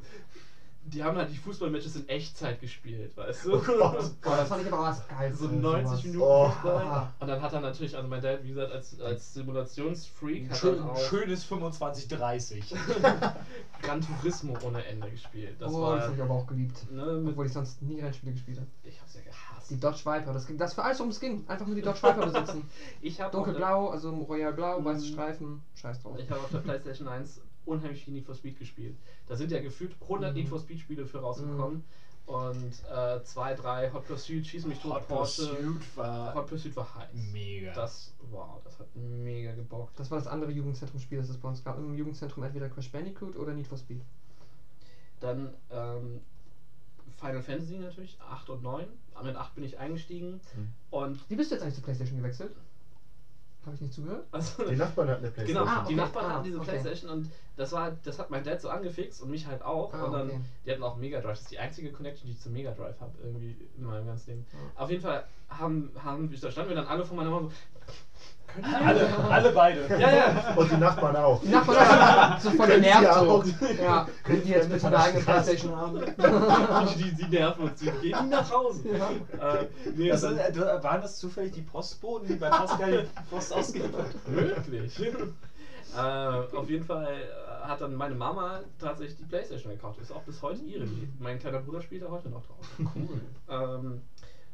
die 0.89 1.03
haben 1.03 1.17
halt 1.17 1.29
die 1.29 1.37
Fußballmatches 1.37 1.95
in 1.97 2.07
Echtzeit 2.07 2.59
gespielt, 2.61 3.15
weißt 3.17 3.45
du? 3.45 3.55
Oh 3.55 3.59
Gott. 3.59 4.11
Boah, 4.21 4.37
das 4.37 4.47
fand 4.47 4.61
ich 4.65 4.71
aber 4.71 4.83
was 4.83 5.07
geil. 5.07 5.33
so 5.33 5.47
90 5.47 6.05
Minuten 6.05 6.21
Oh. 6.25 6.49
Fußball. 6.49 7.13
Und 7.19 7.27
dann 7.27 7.41
hat 7.41 7.53
er 7.53 7.59
natürlich, 7.59 7.95
also 7.95 8.07
mein 8.07 8.21
Dad, 8.21 8.43
wie 8.43 8.49
gesagt, 8.49 8.71
als, 8.71 8.99
als 9.01 9.33
Simulationsfreak 9.33 10.49
hat 10.49 10.57
schön, 10.57 10.79
auch 10.81 10.97
schönes 10.97 11.45
25-30. 11.49 12.63
Gran 13.81 14.01
Turismo 14.01 14.57
ohne 14.65 14.83
Ende 14.85 15.09
gespielt. 15.11 15.55
Das 15.59 15.71
oh, 15.73 15.81
war, 15.81 15.95
das 15.97 16.05
habe 16.05 16.15
ich 16.15 16.21
aber 16.21 16.33
auch 16.33 16.47
geliebt. 16.47 16.89
ne, 16.91 17.23
Obwohl 17.27 17.45
ich 17.45 17.53
sonst 17.53 17.81
nie 17.81 17.99
Rennspiele 17.99 18.31
gespielt 18.33 18.57
habe. 18.57 18.67
ich 18.83 18.99
hab's 18.99 19.13
ja 19.15 19.21
gehasst. 19.21 19.69
Die 19.69 19.79
Dodge 19.79 19.99
Viper, 20.05 20.33
das 20.33 20.47
ging 20.47 20.57
das 20.57 20.73
für 20.73 20.83
alles, 20.83 20.99
worum 20.99 21.11
es 21.11 21.19
ging. 21.19 21.43
Einfach 21.47 21.65
nur 21.67 21.75
die 21.75 21.81
Dodge 21.81 22.01
Viper 22.01 22.25
besitzen. 22.25 22.63
Ich 23.01 23.21
habe 23.21 23.31
Dunkelblau, 23.31 23.89
also 23.89 24.09
Royal 24.11 24.53
Blau, 24.53 24.83
weiße 24.83 25.05
Mhm. 25.05 25.13
Streifen, 25.13 25.61
scheiß 25.75 26.01
drauf. 26.01 26.17
Ich 26.19 26.29
habe 26.29 26.39
auf 26.39 26.49
der 26.51 26.59
PlayStation 26.59 27.07
1 27.07 27.41
unheimlich 27.67 28.03
viel 28.03 28.13
Need 28.13 28.25
for 28.25 28.35
Speed 28.35 28.57
gespielt. 28.59 28.95
Da 29.27 29.35
sind 29.35 29.51
ja 29.51 29.59
gefühlt 29.59 29.95
100 30.01 30.31
Mhm. 30.31 30.39
Need 30.39 30.49
for 30.49 30.59
Speed 30.59 30.79
Spiele 30.79 31.05
für 31.05 31.19
rausgekommen. 31.19 31.83
Und 32.25 32.73
äh, 32.91 33.23
zwei, 33.23 33.53
drei 33.53 33.89
Hot 33.93 34.05
Pursuit, 34.05 34.45
Schieß 34.45 34.65
mich 34.65 34.79
tot, 34.79 34.95
Hot 34.95 35.07
Porsche. 35.07 35.47
Pursuit 35.47 35.81
war 35.97 36.33
Hot 36.35 36.47
Pursuit 36.47 36.75
war 36.75 36.95
heiß. 36.95 37.07
mega. 37.31 37.73
Das, 37.73 38.13
wow, 38.31 38.59
das 38.65 38.77
hat 38.79 38.87
mega 38.95 39.53
gebockt. 39.53 39.97
Das 39.97 40.11
war 40.11 40.17
das 40.17 40.27
andere 40.27 40.51
Jugendzentrum-Spiel, 40.51 41.19
das 41.19 41.29
es 41.29 41.37
bei 41.37 41.47
uns 41.47 41.63
gab. 41.63 41.77
Im 41.77 41.93
Jugendzentrum 41.95 42.43
entweder 42.43 42.67
Crash 42.67 42.91
Bandicoot 42.91 43.37
oder 43.37 43.53
Need 43.53 43.67
for 43.67 43.77
Speed. 43.77 44.01
Dann 45.21 45.53
ähm, 45.71 46.19
Final 47.15 47.41
Fantasy 47.41 47.77
natürlich, 47.77 48.17
8 48.19 48.49
und 48.49 48.61
9. 48.61 48.85
Mit 49.23 49.35
8 49.35 49.55
bin 49.55 49.63
ich 49.63 49.79
eingestiegen. 49.79 50.41
Mhm. 50.55 50.73
Und 50.91 51.29
Wie 51.29 51.35
bist 51.37 51.49
du 51.51 51.55
jetzt 51.55 51.63
eigentlich 51.63 51.75
zur 51.75 51.83
Playstation 51.85 52.17
gewechselt? 52.17 52.51
Habe 53.67 53.75
ich 53.75 53.81
nicht 53.81 53.93
zugehört? 53.93 54.25
also, 54.31 54.63
Die 54.63 54.77
Nachbarn 54.77 55.09
hatten 55.09 55.25
eine 55.25 55.33
Genau, 55.45 55.63
Playstation. 55.63 55.67
Ah, 55.67 55.79
die 55.81 55.93
okay. 55.93 55.95
Nachbarn 55.95 56.25
Ah, 56.25 56.33
hatten 56.35 56.43
diese 56.45 56.57
okay. 56.57 56.69
Playstation 56.69 57.11
und 57.11 57.29
das 57.57 57.71
war, 57.73 57.91
das 57.91 58.17
hat 58.17 58.29
mein 58.29 58.43
Dad 58.45 58.61
so 58.61 58.69
angefixt 58.69 59.21
und 59.21 59.29
mich 59.29 59.45
halt 59.45 59.61
auch. 59.61 59.93
Ah, 59.93 60.03
und 60.05 60.13
dann, 60.13 60.27
okay. 60.29 60.39
die 60.65 60.71
hatten 60.71 60.83
auch 60.83 60.95
Mega 60.95 61.19
Drive. 61.19 61.31
Das 61.31 61.41
ist 61.41 61.51
die 61.51 61.59
einzige 61.59 61.91
Connection, 61.91 62.27
die 62.27 62.31
ich 62.31 62.39
zum 62.39 62.53
Mega 62.53 62.71
Drive 62.71 62.97
habe, 63.01 63.11
irgendwie 63.21 63.57
in 63.77 63.83
meinem 63.83 64.07
ganzen 64.07 64.29
Leben. 64.29 64.45
Auf 64.75 64.89
jeden 64.89 65.01
Fall 65.01 65.25
haben, 65.49 65.91
haben, 66.01 66.33
da 66.41 66.49
standen 66.49 66.69
wir 66.69 66.75
dann 66.77 66.87
alle 66.87 67.03
vor 67.05 67.17
meiner 67.17 67.29
Mama 67.29 67.49
so. 67.49 67.53
Alle, 68.83 69.07
alle 69.29 69.51
beide. 69.51 69.81
Ja, 69.99 70.15
ja. 70.15 70.53
Und 70.55 70.71
die 70.71 70.77
Nachbarn 70.77 71.15
auch. 71.15 71.39
Die 71.41 71.49
Nachbarn 71.49 72.39
sind 72.39 72.51
so 72.53 72.57
voll 72.57 72.67
genervt 72.67 73.07
auch. 73.17 73.45
so. 73.45 73.51
Ja, 73.79 74.07
können 74.23 74.41
die 74.43 74.49
jetzt 74.49 74.69
bitte 74.71 74.87
eine 74.87 74.97
eigene 74.99 75.23
Playstation 75.23 75.75
haben? 75.75 75.99
die, 76.97 77.03
die, 77.03 77.13
die 77.13 77.25
nerven 77.37 77.65
uns, 77.69 77.79
die 77.79 77.91
gehen 77.91 78.29
nach 78.29 78.51
Hause. 78.51 78.89
Äh, 78.89 79.65
nee, 79.95 80.09
Das, 80.09 80.21
dann- 80.21 80.39
äh, 80.39 80.51
du- 80.51 80.61
waren 80.65 81.01
das 81.01 81.19
zufällig 81.19 81.51
die 81.53 81.61
Postboten, 81.61 82.27
die 82.29 82.33
bei 82.33 82.49
Pascal 82.49 83.03
die 83.03 83.29
Post 83.29 83.53
ausgeliefert 83.53 84.07
haben? 84.25 84.35
Möglich. 84.35 84.99
äh, 85.95 85.99
auf 85.99 86.67
jeden 86.67 86.83
Fall 86.83 87.05
äh, 87.05 87.67
hat 87.67 87.79
dann 87.81 87.93
meine 87.93 88.15
Mama 88.15 88.61
tatsächlich 88.79 89.17
die 89.17 89.25
Playstation 89.25 89.71
gekauft. 89.71 89.99
Ist 90.01 90.11
auch 90.11 90.23
bis 90.23 90.41
heute 90.41 90.61
ihre. 90.63 90.85
Mein 91.19 91.37
kleiner 91.37 91.59
Bruder 91.59 91.81
spielt 91.81 92.01
da 92.01 92.09
heute 92.09 92.29
noch 92.29 92.41
drauf. 92.43 92.65
Cool. 92.95 93.21
ähm, 93.49 94.01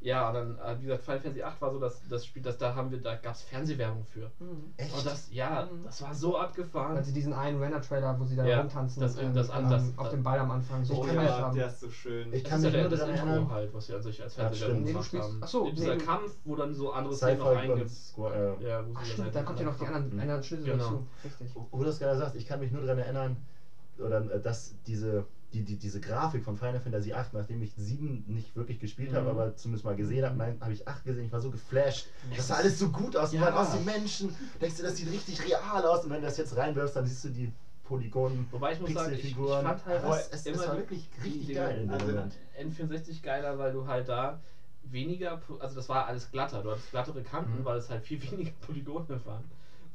ja, 0.03 0.27
und 0.27 0.34
dann, 0.34 0.57
äh, 0.59 0.77
wie 0.80 0.84
gesagt, 0.84 1.03
Final 1.03 1.19
Fantasy 1.21 1.43
8 1.43 1.61
war 1.61 1.71
so 1.71 1.80
das, 1.80 2.01
das 2.09 2.25
Spiel, 2.25 2.41
das 2.41 2.57
da 2.57 2.75
haben 2.75 2.91
wir, 2.91 2.99
da 3.01 3.15
gab 3.15 3.34
es 3.35 3.41
Fernsehwerbung 3.43 4.03
für. 4.03 4.30
Echt? 4.75 4.93
Und 4.97 5.05
das, 5.05 5.30
ja, 5.31 5.69
das 5.85 6.01
war 6.01 6.13
so 6.13 6.38
abgefahren. 6.38 6.97
Also 6.97 7.13
diesen 7.13 7.31
einen 7.31 7.57
Render-Trailer, 7.61 8.19
wo 8.19 8.25
sie 8.25 8.35
da 8.35 8.45
Ja, 8.45 8.59
rumtanzen 8.59 9.01
das- 9.01 9.17
ähm, 9.17 9.34
das- 9.34 9.49
ähm, 9.49 9.69
das- 9.69 9.97
auf 9.97 10.09
dem 10.09 10.21
Ball 10.21 10.39
am 10.39 10.51
Anfang. 10.51 10.84
So 10.84 10.95
Oh 10.95 11.01
kann 11.05 11.15
das 11.15 11.25
ja, 11.25 11.38
haben. 11.39 11.55
der 11.55 11.67
ist 11.67 11.80
so 11.80 11.89
schön. 11.89 12.34
Ich 12.34 12.43
das 12.43 12.49
kann 12.51 12.59
ist 12.59 12.65
ja 12.65 12.69
mich 12.69 12.73
der, 12.73 12.81
nur 12.84 12.89
das 12.91 12.99
daran 12.99 13.15
Intro 13.15 13.27
erinnern. 13.30 13.51
halt, 13.51 13.73
was 13.73 13.88
wir 13.89 13.95
an 13.95 14.01
sich 14.03 14.21
als 14.21 14.35
Ja, 14.35 14.43
Fernsehwerbung 14.43 14.81
du 14.85 14.88
gemacht 14.91 15.13
haben. 15.13 15.38
ach 15.41 15.47
so, 15.47 15.71
Dieser 15.71 15.95
nee. 15.95 16.03
Kampf, 16.03 16.31
wo 16.43 16.55
dann 16.57 16.73
so 16.75 16.91
andere 16.91 17.15
Szenen 17.15 17.39
noch. 17.39 17.47
Äh, 17.47 17.55
Ja, 17.55 17.65
wo 17.65 18.91
sie 18.91 18.95
Ach 18.95 18.99
dann 18.99 19.05
stimmt, 19.05 19.23
halt 19.25 19.35
da 19.35 19.43
kommt 19.43 19.59
ja 19.59 19.65
noch 19.65 19.77
die 19.77 19.85
anderen, 19.88 20.13
Mhm. 20.13 20.19
anderen 20.19 20.43
Schnitte 20.43 20.63
Genau. 20.63 20.84
dazu. 20.84 21.07
Richtig. 21.23 21.49
wo 21.71 21.77
du 21.80 21.84
das 21.85 21.99
gerade 21.99 22.17
sagst, 22.17 22.35
ich 22.35 22.45
kann 22.45 22.59
mich 22.59 22.71
nur 22.71 22.81
daran 22.81 22.99
erinnern, 22.99 23.38
oder, 23.99 24.19
äh, 24.31 24.41
dass 24.41 24.75
diese, 24.85 25.23
die, 25.53 25.63
die, 25.63 25.77
diese 25.77 25.99
Grafik 26.01 26.43
von 26.43 26.55
Final 26.55 26.80
Fantasy 26.80 27.09
VIII, 27.09 27.25
nachdem 27.34 27.61
ich 27.61 27.73
7 27.75 28.23
nicht 28.27 28.55
wirklich 28.55 28.80
gespielt 28.80 29.13
habe, 29.13 29.25
Mhm. 29.25 29.39
aber 29.39 29.55
zumindest 29.55 29.85
mal 29.85 29.95
gesehen 29.95 30.25
habe, 30.25 30.35
nein, 30.35 30.57
habe 30.59 30.73
ich 30.73 30.88
8 30.88 31.03
gesehen, 31.05 31.25
ich 31.25 31.31
war 31.31 31.39
so 31.39 31.51
geflasht. 31.51 32.07
Das 32.35 32.47
sah 32.47 32.55
alles 32.55 32.80
so 32.80 32.89
gut 32.89 33.15
aus, 33.15 33.31
Ja. 33.34 33.53
aus 33.55 33.71
den 33.71 33.85
Menschen, 33.85 34.35
denkst 34.59 34.77
du, 34.77 34.84
das 34.84 34.97
sieht 34.97 35.11
richtig 35.11 35.43
real 35.45 35.85
aus 35.85 36.03
und 36.03 36.09
wenn 36.09 36.21
du 36.21 36.27
das 36.27 36.38
jetzt 36.38 36.55
reinwirfst, 36.55 36.95
dann 36.95 37.05
siehst 37.05 37.23
du 37.25 37.30
die 37.30 37.51
Polygonen, 37.84 38.47
Wobei 38.51 38.71
ich 38.73 38.80
muss 38.80 38.93
sagen, 38.93 39.13
ich, 39.13 39.25
ich 39.25 39.35
fand 39.35 39.85
halt 39.85 40.03
Aber 40.03 40.17
es, 40.31 40.45
immer 40.45 40.61
es 40.61 40.67
war 40.67 40.77
wirklich 40.77 41.09
richtig 41.23 41.47
die- 41.47 41.53
geil 41.53 41.88
also- 41.91 42.05
Moment. 42.07 42.34
N64 42.59 43.21
geiler, 43.21 43.57
weil 43.57 43.71
du 43.73 43.85
halt 43.85 44.07
da 44.09 44.39
weniger, 44.84 45.39
also 45.59 45.75
das 45.75 45.88
war 45.89 46.07
alles 46.07 46.31
glatter, 46.31 46.61
du 46.63 46.71
hattest 46.71 46.89
glattere 46.91 47.21
Kanten, 47.23 47.59
Mhm. 47.59 47.65
weil 47.65 47.77
es 47.77 47.89
halt 47.89 48.03
viel 48.03 48.21
weniger 48.31 48.51
Polygone 48.61 49.07
waren. 49.25 49.43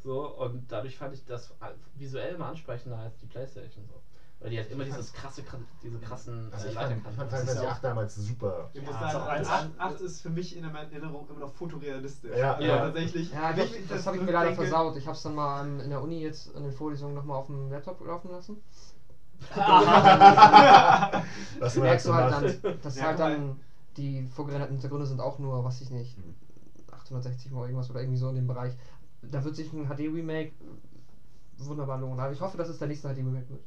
So, 0.04 0.28
und 0.36 0.70
dadurch 0.70 0.96
fand 0.96 1.12
ich 1.14 1.24
das 1.24 1.52
visuell 1.96 2.34
immer 2.36 2.46
ansprechender 2.46 2.98
als 2.98 3.18
die 3.18 3.26
Playstation 3.26 3.84
so. 3.86 3.97
Weil 4.40 4.50
die 4.50 4.58
halt 4.58 4.70
immer 4.70 4.84
dieses 4.84 5.12
krasse, 5.12 5.40
kra- 5.42 5.58
diese 5.82 5.98
krassen 5.98 6.48
Also 6.52 6.66
äh, 6.66 6.68
ich 6.70 6.74
fand, 6.76 6.90
ich 6.96 7.02
Leiterkanten 7.02 7.16
fand. 7.16 7.28
Final 7.30 7.42
ist 7.42 7.48
Fantasy 7.48 7.64
ja 7.64 7.70
VIII 7.72 7.80
damals 7.82 8.14
super. 8.14 8.70
Ich 8.72 8.82
muss 8.82 8.94
Ja, 8.94 9.10
sagen, 9.10 9.28
eins- 9.28 9.48
8, 9.48 9.68
8 9.78 10.00
ist 10.00 10.20
für 10.20 10.30
mich 10.30 10.56
in 10.56 10.62
meiner 10.62 10.78
Erinnerung 10.92 11.28
immer 11.28 11.40
noch 11.40 11.52
fotorealistisch. 11.52 12.36
Ja, 12.38 12.52
Also 12.54 12.68
ja. 12.68 12.76
tatsächlich. 12.78 13.32
Ja, 13.32 13.52
das, 13.52 13.72
ich 13.74 13.88
das 13.88 14.06
habe 14.06 14.16
ich 14.16 14.22
mir 14.22 14.30
leider 14.30 14.54
versaut. 14.54 14.96
Ich 14.96 15.06
habe 15.06 15.16
es 15.16 15.22
dann 15.22 15.34
mal 15.34 15.66
in 15.80 15.90
der 15.90 16.00
Uni 16.00 16.22
jetzt 16.22 16.54
in 16.54 16.62
den 16.62 16.72
Vorlesungen 16.72 17.14
nochmal 17.14 17.36
auf 17.36 17.46
dem 17.46 17.70
Laptop 17.70 18.00
laufen 18.06 18.30
lassen. 18.30 18.58
Du 21.58 21.80
man 21.80 21.88
merkst 21.88 22.06
so 22.06 22.10
du 22.12 22.16
halt 22.16 22.32
dann, 22.32 22.78
dass 22.82 22.96
Ja, 22.96 23.04
halt 23.06 23.18
dann 23.18 23.60
die 23.96 24.22
vorgerenderten 24.26 24.76
Hintergründe 24.76 25.06
sind 25.06 25.20
auch 25.20 25.38
nur, 25.38 25.64
was 25.64 25.80
ich 25.80 25.90
nicht, 25.90 26.16
Mhm. 26.18 26.34
860 26.92 27.50
mal 27.52 27.62
irgendwas 27.66 27.90
oder 27.90 28.00
irgendwie 28.00 28.18
so 28.18 28.28
in 28.28 28.36
dem 28.36 28.46
Bereich. 28.46 28.74
Da 29.22 29.42
wird 29.44 29.56
sich 29.56 29.72
ein 29.72 29.86
HD-Remake 29.88 30.52
wunderbar 31.58 31.98
lohnen. 31.98 32.20
Aber 32.20 32.32
ich 32.32 32.40
hoffe, 32.40 32.56
dass 32.56 32.68
es 32.68 32.78
der 32.78 32.88
nächste 32.88 33.08
HD-Remake 33.08 33.48
wird. 33.50 33.62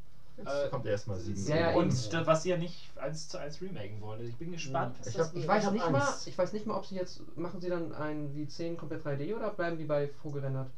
Jetzt 0.45 0.69
kommt 0.71 0.85
erstmal 0.85 1.17
7. 1.19 1.45
Ja, 1.47 1.55
ja, 1.55 1.69
eben. 1.71 1.77
Und 1.79 2.13
das, 2.13 2.27
was 2.27 2.43
sie 2.43 2.49
ja 2.49 2.57
nicht 2.57 2.97
eins 2.97 3.27
zu 3.27 3.37
eins 3.37 3.61
remaken 3.61 4.01
wollen. 4.01 4.19
Also 4.19 4.29
ich 4.29 4.37
bin 4.37 4.51
gespannt, 4.51 4.95
was 4.99 5.07
Ich 5.07 5.15
das 5.15 5.27
hab-. 5.29 5.35
Ich 5.35 5.47
weiß 5.47 5.71
nicht 5.71 5.89
mal, 5.89 6.13
ich 6.25 6.37
weiß 6.37 6.53
nicht 6.53 6.65
mal, 6.65 6.75
ob 6.75 6.85
sie 6.85 6.95
jetzt 6.95 7.21
machen 7.37 7.59
sie 7.61 7.69
dann 7.69 7.93
ein 7.93 8.33
wie 8.35 8.47
10 8.47 8.77
komplett 8.77 9.05
3D 9.05 9.35
oder 9.35 9.51
bleiben 9.51 9.77
die 9.77 9.85
bei 9.85 10.07
vorgerendert? 10.07 10.69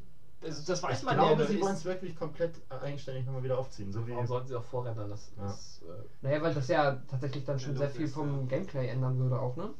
Also 0.42 0.62
das 0.66 0.82
weiß 0.82 0.98
Ich 0.98 1.04
man 1.04 1.16
glaube, 1.16 1.42
ja. 1.42 1.48
sie 1.48 1.60
wollen 1.60 1.74
es 1.74 1.84
wirklich 1.86 2.14
komplett 2.16 2.60
eigenständig 2.68 3.24
nochmal 3.24 3.42
wieder 3.42 3.58
aufziehen. 3.58 3.90
So 3.90 4.06
wie 4.06 4.12
Warum 4.12 4.26
sollten 4.26 4.48
sie 4.48 4.54
auch 4.54 4.64
vorrennen? 4.64 5.08
Das 5.08 5.32
Ja. 5.38 5.46
ist. 5.46 5.80
Äh, 5.82 5.86
Naja, 6.20 6.42
weil 6.42 6.52
das 6.54 6.68
ja 6.68 6.98
tatsächlich 7.08 7.44
dann 7.44 7.58
schon 7.58 7.76
sehr 7.76 7.88
viel 7.88 8.04
ist, 8.04 8.14
vom 8.14 8.40
ja. 8.42 8.46
Gameplay 8.46 8.88
ändern 8.88 9.18
würde 9.18 9.38
auch, 9.38 9.56
ne? 9.56 9.70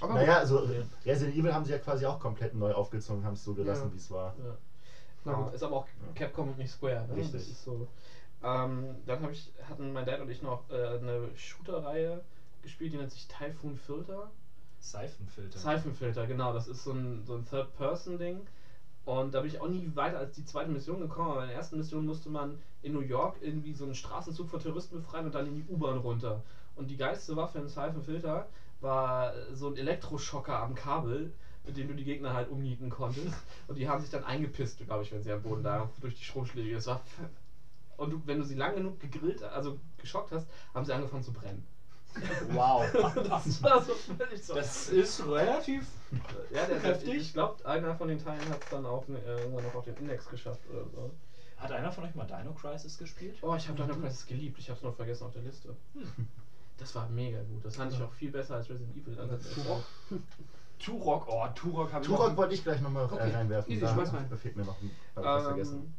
Aber 0.00 0.14
Naja, 0.14 0.38
also 0.38 0.66
Resident 1.06 1.36
Evil 1.36 1.54
haben 1.54 1.64
sie 1.64 1.70
ja 1.70 1.78
quasi 1.78 2.04
auch 2.06 2.18
komplett 2.18 2.54
neu 2.54 2.72
aufgezogen, 2.72 3.24
haben 3.24 3.34
es 3.34 3.44
so 3.44 3.54
gelassen, 3.54 3.86
Ja. 3.86 3.92
wie 3.92 3.98
es 3.98 4.10
war. 4.10 4.34
ja. 5.24 5.50
Ist 5.54 5.62
aber 5.62 5.76
auch 5.76 5.86
Capcom 6.16 6.48
und 6.48 6.58
nicht 6.58 6.72
Square. 6.72 7.06
Ne? 7.08 7.14
Richtig. 7.16 7.34
Das 7.34 7.42
ist 7.48 7.62
so. 7.62 7.86
Ähm, 8.42 8.96
dann 9.06 9.22
hab 9.22 9.30
ich, 9.30 9.52
hatten 9.68 9.92
mein 9.92 10.06
Dad 10.06 10.20
und 10.20 10.30
ich 10.30 10.42
noch 10.42 10.68
äh, 10.70 10.98
eine 10.98 11.30
Shooter-Reihe 11.36 12.22
gespielt, 12.62 12.92
die 12.92 12.96
nennt 12.96 13.10
sich 13.10 13.28
Typhoon 13.28 13.76
Filter. 13.76 14.30
Seifenfilter. 14.80 15.58
Seifenfilter, 15.58 16.26
genau. 16.26 16.52
Das 16.52 16.66
ist 16.66 16.82
so 16.82 16.92
ein, 16.92 17.24
so 17.24 17.34
ein 17.34 17.44
Third-Person-Ding. 17.44 18.46
Und 19.04 19.34
da 19.34 19.40
bin 19.40 19.50
ich 19.50 19.60
auch 19.60 19.68
nie 19.68 19.90
weiter 19.94 20.18
als 20.18 20.34
die 20.34 20.44
zweite 20.44 20.70
Mission 20.70 21.00
gekommen. 21.00 21.30
Aber 21.30 21.42
in 21.42 21.48
der 21.48 21.56
ersten 21.56 21.76
Mission 21.76 22.04
musste 22.04 22.28
man 22.28 22.58
in 22.82 22.92
New 22.92 23.00
York 23.00 23.36
irgendwie 23.40 23.74
so 23.74 23.84
einen 23.84 23.94
Straßenzug 23.94 24.48
von 24.48 24.60
Terroristen 24.60 24.96
befreien 24.96 25.26
und 25.26 25.34
dann 25.34 25.46
in 25.46 25.54
die 25.54 25.72
U-Bahn 25.72 25.98
runter. 25.98 26.42
Und 26.74 26.88
die 26.88 26.96
geilste 26.96 27.36
Waffe 27.36 27.58
in 27.58 27.68
Seifenfilter 27.68 28.48
war 28.80 29.32
so 29.52 29.68
ein 29.68 29.76
Elektroschocker 29.76 30.58
am 30.58 30.74
Kabel, 30.74 31.32
mit 31.64 31.76
dem 31.76 31.88
du 31.88 31.94
die 31.94 32.04
Gegner 32.04 32.34
halt 32.34 32.48
umnieten 32.48 32.90
konntest. 32.90 33.36
Und 33.68 33.76
die 33.76 33.88
haben 33.88 34.00
sich 34.00 34.10
dann 34.10 34.24
eingepisst, 34.24 34.84
glaube 34.84 35.04
ich, 35.04 35.12
wenn 35.12 35.22
sie 35.22 35.30
am 35.30 35.42
Boden 35.42 35.62
lagen, 35.62 35.88
durch 36.00 36.16
die 36.16 36.24
Stromschläge. 36.24 36.74
Das 36.74 36.88
war. 36.88 37.02
Und 38.02 38.10
du, 38.10 38.22
wenn 38.26 38.38
du 38.38 38.44
sie 38.44 38.56
lang 38.56 38.74
genug 38.74 38.98
gegrillt, 38.98 39.44
also 39.44 39.78
geschockt 39.96 40.32
hast, 40.32 40.48
haben 40.74 40.84
sie 40.84 40.92
angefangen 40.92 41.22
zu 41.22 41.32
brennen. 41.32 41.64
Wow. 42.50 42.84
Das 43.28 43.62
war 43.62 43.80
so 43.80 43.94
völlig 43.94 44.42
so. 44.44 44.54
Das 44.54 44.88
ist 44.88 45.24
relativ. 45.26 45.86
Ja, 46.50 46.66
der, 46.66 46.80
Heftig. 46.80 47.14
ich 47.14 47.32
glaube, 47.32 47.64
einer 47.64 47.94
von 47.94 48.08
den 48.08 48.18
Teilen 48.18 48.46
hat 48.50 48.62
es 48.62 48.68
dann 48.70 48.84
auch 48.84 49.08
äh, 49.08 49.40
irgendwann 49.40 49.64
noch 49.64 49.74
auf 49.76 49.84
den 49.84 49.96
Index 49.96 50.28
geschafft 50.28 50.60
oder 50.70 50.84
so. 50.90 51.10
Hat 51.56 51.70
einer 51.70 51.92
von 51.92 52.04
euch 52.04 52.14
mal 52.16 52.26
Dino 52.26 52.52
Crisis 52.52 52.98
gespielt? 52.98 53.38
Oh, 53.40 53.54
ich 53.54 53.68
habe 53.68 53.80
Dino 53.80 53.94
Crisis 53.94 54.26
geliebt. 54.26 54.58
Ich 54.58 54.68
habe 54.68 54.76
es 54.76 54.82
noch 54.82 54.94
vergessen 54.96 55.24
auf 55.24 55.32
der 55.32 55.42
Liste. 55.42 55.74
Das 56.76 56.94
war 56.96 57.08
mega 57.08 57.40
gut. 57.44 57.64
Das 57.64 57.76
fand 57.76 57.92
ich 57.92 58.02
auch 58.02 58.12
viel 58.12 58.32
besser 58.32 58.56
als 58.56 58.68
Resident 58.68 58.96
Evil. 58.96 59.16
Also, 59.18 59.36
Turok? 59.54 59.84
Turok, 60.80 61.28
oh, 61.28 61.46
Turok 61.54 61.92
habe 61.92 62.02
ich 62.04 62.10
Turok 62.10 62.36
wollte 62.36 62.54
ich 62.54 62.64
gleich 62.64 62.80
nochmal 62.80 63.04
Okay. 63.04 63.30
äh, 63.30 63.36
reinwerfen. 63.36 63.70
Easy, 63.72 63.80
da 63.80 63.94
schmeiß 63.94 64.12
rein. 64.12 64.26
da 64.28 64.36
fehlt 64.36 64.56
mir 64.56 64.64
noch 64.64 64.80
ein 64.82 64.90
hab 65.14 65.22
ich 65.22 65.28
was 65.28 65.44
vergessen. 65.44 65.94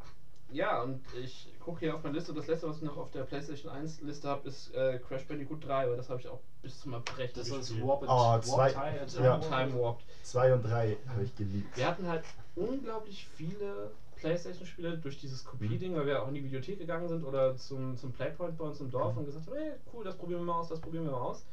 Ja, 0.54 0.82
und 0.82 1.00
ich 1.22 1.48
gucke 1.60 1.80
hier 1.80 1.94
auf 1.94 2.02
meine 2.02 2.16
Liste. 2.16 2.32
Das 2.32 2.46
letzte, 2.46 2.68
was 2.68 2.76
ich 2.76 2.82
noch 2.82 2.96
auf 2.96 3.10
der 3.10 3.22
PlayStation 3.24 3.70
1 3.72 4.00
Liste 4.02 4.28
habe, 4.28 4.48
ist 4.48 4.72
äh, 4.74 4.98
Crash 5.06 5.24
Bandicoot 5.26 5.64
3, 5.66 5.90
weil 5.90 5.96
das 5.96 6.08
habe 6.08 6.20
ich 6.20 6.28
auch 6.28 6.38
bis 6.62 6.80
zum 6.80 6.92
Erbrechen 6.94 7.32
Das 7.34 7.48
ist 7.48 7.58
gespielt. 7.58 7.86
Warp, 7.86 8.04
Oh, 8.06 8.38
zwei- 8.40 8.70
Time, 8.70 9.06
ja. 9.24 9.38
Time 9.38 9.80
Warped. 9.80 10.04
2 10.22 10.54
und 10.54 10.62
3 10.62 10.96
habe 11.08 11.22
ich 11.24 11.34
geliebt. 11.36 11.76
Wir 11.76 11.86
hatten 11.86 12.06
halt 12.06 12.22
unglaublich 12.54 13.26
viele 13.36 13.90
Playstation-Spiele 14.16 14.98
durch 14.98 15.18
dieses 15.20 15.44
Kopie-Ding, 15.44 15.94
weil 15.96 16.06
wir 16.06 16.22
auch 16.22 16.28
in 16.28 16.34
die 16.34 16.44
Videothek 16.44 16.78
gegangen 16.78 17.08
sind 17.08 17.24
oder 17.24 17.56
zum, 17.56 17.96
zum 17.96 18.12
Playpoint 18.12 18.56
bei 18.56 18.64
uns 18.64 18.80
im 18.80 18.90
Dorf 18.90 19.16
und 19.16 19.26
gesagt 19.26 19.46
haben, 19.48 19.56
hey, 19.56 19.72
cool, 19.92 20.04
das 20.04 20.16
probieren 20.16 20.40
wir 20.40 20.46
mal 20.46 20.60
aus, 20.60 20.68
das 20.68 20.80
probieren 20.80 21.04
wir 21.04 21.12
mal 21.12 21.18
aus. 21.20 21.44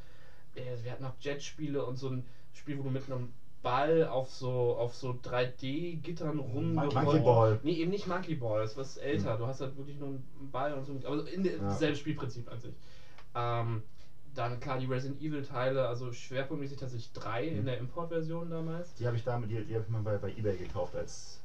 Äh, 0.54 0.62
Wir 0.82 0.92
hatten 0.92 1.04
auch 1.04 1.14
Jet-Spiele 1.20 1.84
und 1.84 1.96
so 1.96 2.08
ein 2.08 2.24
Spiel, 2.54 2.78
wo 2.78 2.82
du 2.82 2.90
mit 2.90 3.04
einem 3.10 3.32
Ball 3.62 4.06
auf 4.06 4.28
so 4.28 4.74
auf 4.76 4.94
so 4.94 5.12
3D-Gittern 5.22 6.38
rum. 6.38 6.74
Monkey 6.74 7.20
Ball. 7.20 7.58
Nee, 7.62 7.74
eben 7.74 7.90
nicht 7.90 8.06
Monkey 8.06 8.34
Ball, 8.34 8.60
das 8.62 8.72
ist 8.72 8.76
was 8.76 8.96
älter. 8.96 9.36
Du 9.36 9.46
hast 9.46 9.60
halt 9.60 9.76
wirklich 9.76 9.98
nur 9.98 10.08
einen 10.08 10.48
Ball 10.50 10.72
und 10.74 10.84
so. 10.84 10.98
Aber 11.06 11.26
in 11.26 11.44
Ja. 11.44 11.50
dasselbe 11.58 11.96
Spielprinzip 11.96 12.50
an 12.50 12.58
sich. 12.58 12.74
Ähm, 13.34 13.82
dann 14.34 14.60
klar 14.60 14.78
die 14.78 14.86
Resident 14.86 15.20
Evil 15.20 15.42
Teile, 15.42 15.86
also 15.86 16.10
schwerpunktmäßig 16.12 16.78
tatsächlich 16.78 17.12
drei 17.12 17.46
in 17.46 17.60
Mhm. 17.62 17.66
der 17.66 17.76
Import-Version 17.78 18.50
damals. 18.50 18.94
Die 18.94 19.06
habe 19.06 19.16
ich 19.16 19.22
damit, 19.22 19.50
die, 19.50 19.62
die 19.62 19.74
habe 19.74 19.84
ich 19.84 19.90
mal 19.90 20.00
bei, 20.00 20.16
bei 20.16 20.30
Ebay 20.30 20.56
gekauft 20.56 20.94
als 20.94 21.38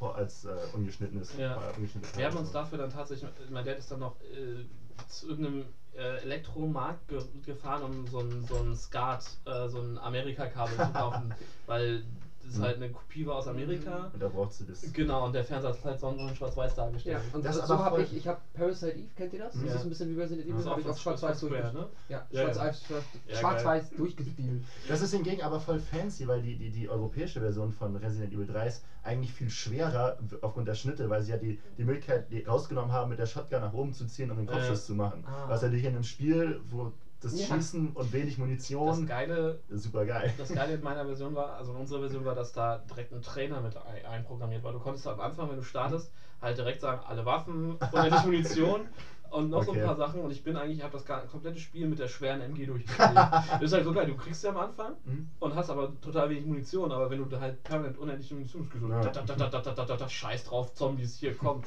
als 0.00 0.44
äh, 0.44 0.48
ungeschnittenes. 0.72 1.36
Ja. 1.36 1.56
äh, 1.56 1.76
ungeschnittenes 1.76 2.16
Wir 2.16 2.24
haben 2.24 2.36
uns 2.36 2.50
dafür 2.52 2.78
dann 2.78 2.88
tatsächlich, 2.90 3.28
mein 3.50 3.64
Dad 3.64 3.76
ist 3.78 3.90
dann 3.90 3.98
noch 3.98 4.14
äh, 4.22 4.64
zu 5.08 5.28
irgendeinem 5.28 5.66
äh, 5.96 6.22
Elektromarkt 6.22 7.08
ge 7.08 7.22
gefahren, 7.44 7.82
um 7.82 8.06
so 8.06 8.20
ein, 8.20 8.44
so 8.46 8.56
ein 8.56 8.74
Skat, 8.76 9.24
äh, 9.44 9.68
so 9.68 9.80
ein 9.80 9.98
Amerika-Kabel 9.98 10.76
zu 10.76 10.92
kaufen, 10.92 11.34
weil 11.66 12.04
das 12.50 12.58
Mhm. 12.58 12.62
halt 12.64 12.76
eine 12.76 12.90
Kopie 12.90 13.24
war 13.26 13.36
aus 13.36 13.46
Amerika. 13.46 14.10
Und 14.12 14.20
da 14.20 14.28
brauchst 14.28 14.60
du 14.60 14.64
das. 14.64 14.92
Genau, 14.92 15.24
und 15.26 15.32
der 15.34 15.44
Fernseher 15.44 15.70
hat 15.72 15.84
halt 15.84 16.00
so 16.00 16.08
in 16.08 16.34
schwarz-weiß 16.34 16.74
dargestellt. 16.74 17.18
Ja, 17.18 17.34
und 17.36 17.44
Das 17.44 17.54
das 17.54 17.62
ist 17.62 17.68
so 17.68 17.74
aber 17.74 17.84
habe 17.84 18.02
ich, 18.02 18.16
ich 18.16 18.26
habe 18.26 18.38
Parasite 18.52 18.92
Eve, 18.98 19.08
kennt 19.14 19.32
ihr 19.32 19.38
das? 19.38 19.54
Mhm. 19.54 19.62
Das 19.62 19.70
Ja. 19.70 19.76
ist 19.76 19.82
ein 19.84 19.88
bisschen 19.90 20.10
wie 20.10 20.20
Resident 20.20 20.46
Das 20.48 20.52
Evil, 20.52 20.60
ist 20.60 20.68
habe 20.70 20.80
ich 20.80 20.88
auf 20.88 20.98
schwarz-weiß 20.98 21.40
durchgespielt. 21.40 21.74
ne? 21.74 21.86
Ja, 22.08 22.26
Ja, 22.30 22.40
ja. 22.42 22.52
schwarz-weiß 22.52 22.82
Ja, 23.28 23.36
schwarz-weiß 23.36 23.90
durchgespielt. 23.90 24.62
Das 24.88 25.00
ist 25.00 25.12
hingegen 25.12 25.42
aber 25.42 25.60
voll 25.60 25.78
fancy, 25.78 26.26
weil 26.26 26.40
die, 26.42 26.56
die, 26.56 26.70
die 26.70 26.88
europäische 26.88 27.40
Version 27.40 27.70
von 27.72 27.94
Resident 27.96 28.32
Evil 28.32 28.46
3 28.46 28.66
ist 28.66 28.82
eigentlich 29.02 29.32
viel 29.32 29.48
schwerer 29.50 30.16
aufgrund 30.42 30.66
der 30.68 30.74
Schnitte, 30.74 31.08
weil 31.08 31.22
sie 31.22 31.30
ja 31.30 31.36
die, 31.36 31.58
die 31.78 31.84
Möglichkeit 31.84 32.26
rausgenommen 32.46 32.92
haben, 32.92 33.08
mit 33.10 33.18
der 33.18 33.26
Shotgun 33.26 33.60
nach 33.60 33.72
oben 33.72 33.92
zu 33.92 34.06
ziehen 34.06 34.30
und 34.30 34.36
den 34.36 34.46
Kopfschuss 34.46 34.80
Ja. 34.80 34.86
zu 34.86 34.94
machen. 34.94 35.24
Ah. 35.26 35.48
Was 35.48 35.62
natürlich 35.62 35.84
in 35.84 35.94
einem 35.94 36.02
Spiel, 36.04 36.60
wo 36.68 36.92
das 37.20 37.38
ja. 37.38 37.54
Schießen 37.54 37.92
und 37.92 38.12
wenig 38.12 38.38
Munition. 38.38 38.88
Das 38.88 39.06
Geile, 39.06 39.60
super 39.68 40.06
geil. 40.06 40.32
Das 40.38 40.52
Geile 40.52 40.74
in 40.74 40.82
meiner 40.82 41.04
Version 41.04 41.34
war, 41.34 41.54
also 41.54 41.72
in 41.72 41.78
unserer 41.78 42.00
Version 42.00 42.24
war, 42.24 42.34
dass 42.34 42.52
da 42.52 42.78
direkt 42.78 43.12
ein 43.12 43.22
Trainer 43.22 43.60
mit 43.60 43.76
einprogrammiert 43.76 44.64
war. 44.64 44.72
Du 44.72 44.78
konntest 44.78 45.06
am 45.06 45.20
Anfang, 45.20 45.50
wenn 45.50 45.56
du 45.56 45.62
startest, 45.62 46.10
halt 46.40 46.56
direkt 46.56 46.80
sagen, 46.80 47.02
alle 47.06 47.26
Waffen, 47.26 47.76
unendlich 47.92 48.24
Munition 48.24 48.88
und 49.30 49.50
noch 49.50 49.58
okay. 49.58 49.66
so 49.66 49.72
ein 49.72 49.84
paar 49.84 49.96
Sachen. 49.96 50.22
Und 50.22 50.30
ich 50.30 50.42
bin 50.42 50.56
eigentlich, 50.56 50.78
ich 50.78 50.82
habe 50.82 50.98
das 50.98 51.04
komplette 51.30 51.58
Spiel 51.58 51.86
mit 51.88 51.98
der 51.98 52.08
schweren 52.08 52.40
MG 52.40 52.64
durchgespielt. 52.64 53.14
das 53.14 53.60
ist 53.60 53.72
halt 53.74 53.84
so 53.84 53.92
geil, 53.92 54.06
du 54.06 54.16
kriegst 54.16 54.42
ja 54.42 54.50
am 54.50 54.56
Anfang 54.56 54.94
mhm. 55.04 55.28
und 55.40 55.54
hast 55.54 55.68
aber 55.68 55.92
total 56.00 56.30
wenig 56.30 56.46
Munition, 56.46 56.90
aber 56.90 57.10
wenn 57.10 57.28
du 57.28 57.40
halt 57.40 57.62
permanent 57.62 57.98
unendliche 57.98 58.34
Munition 58.34 58.66
hast, 58.94 59.04
ja. 59.04 59.12
da, 59.12 59.22
da, 59.22 59.34
da, 59.36 59.60
da, 59.60 59.72
da, 59.74 59.84
da, 59.84 59.96
da, 59.96 60.08
scheiß 60.08 60.44
drauf, 60.44 60.72
Zombies, 60.74 61.16
hier, 61.16 61.36
komm. 61.36 61.62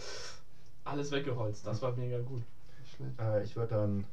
Alles 0.84 1.12
weggeholzt, 1.12 1.66
das 1.66 1.82
war 1.82 1.94
mega 1.94 2.20
gut. 2.20 2.42
Äh, 3.20 3.44
ich 3.44 3.56
würde 3.56 3.76
dann 3.76 4.06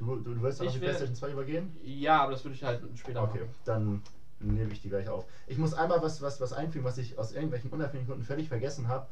Du, 0.00 0.16
du, 0.16 0.34
du 0.34 0.42
willst 0.42 0.58
dann 0.58 0.66
auf 0.66 0.72
die 0.72 0.78
PlayStation 0.80 1.14
2 1.14 1.30
übergehen? 1.30 1.70
Ja, 1.82 2.22
aber 2.22 2.30
das 2.32 2.44
würde 2.44 2.54
ich 2.54 2.62
halt 2.62 2.80
später 2.98 3.20
Okay, 3.20 3.28
machen. 3.28 3.52
dann 3.64 4.00
nehme 4.40 4.72
ich 4.72 4.80
die 4.80 4.88
gleich 4.88 5.08
auf. 5.08 5.26
Ich 5.46 5.58
muss 5.58 5.74
einmal 5.74 6.00
was, 6.02 6.22
was, 6.22 6.40
was 6.40 6.52
einfügen, 6.52 6.84
was 6.84 6.96
ich 6.98 7.18
aus 7.18 7.32
irgendwelchen 7.32 7.70
unabhängigen 7.70 8.06
Gründen 8.06 8.24
völlig 8.24 8.48
vergessen 8.48 8.88
habe. 8.88 9.06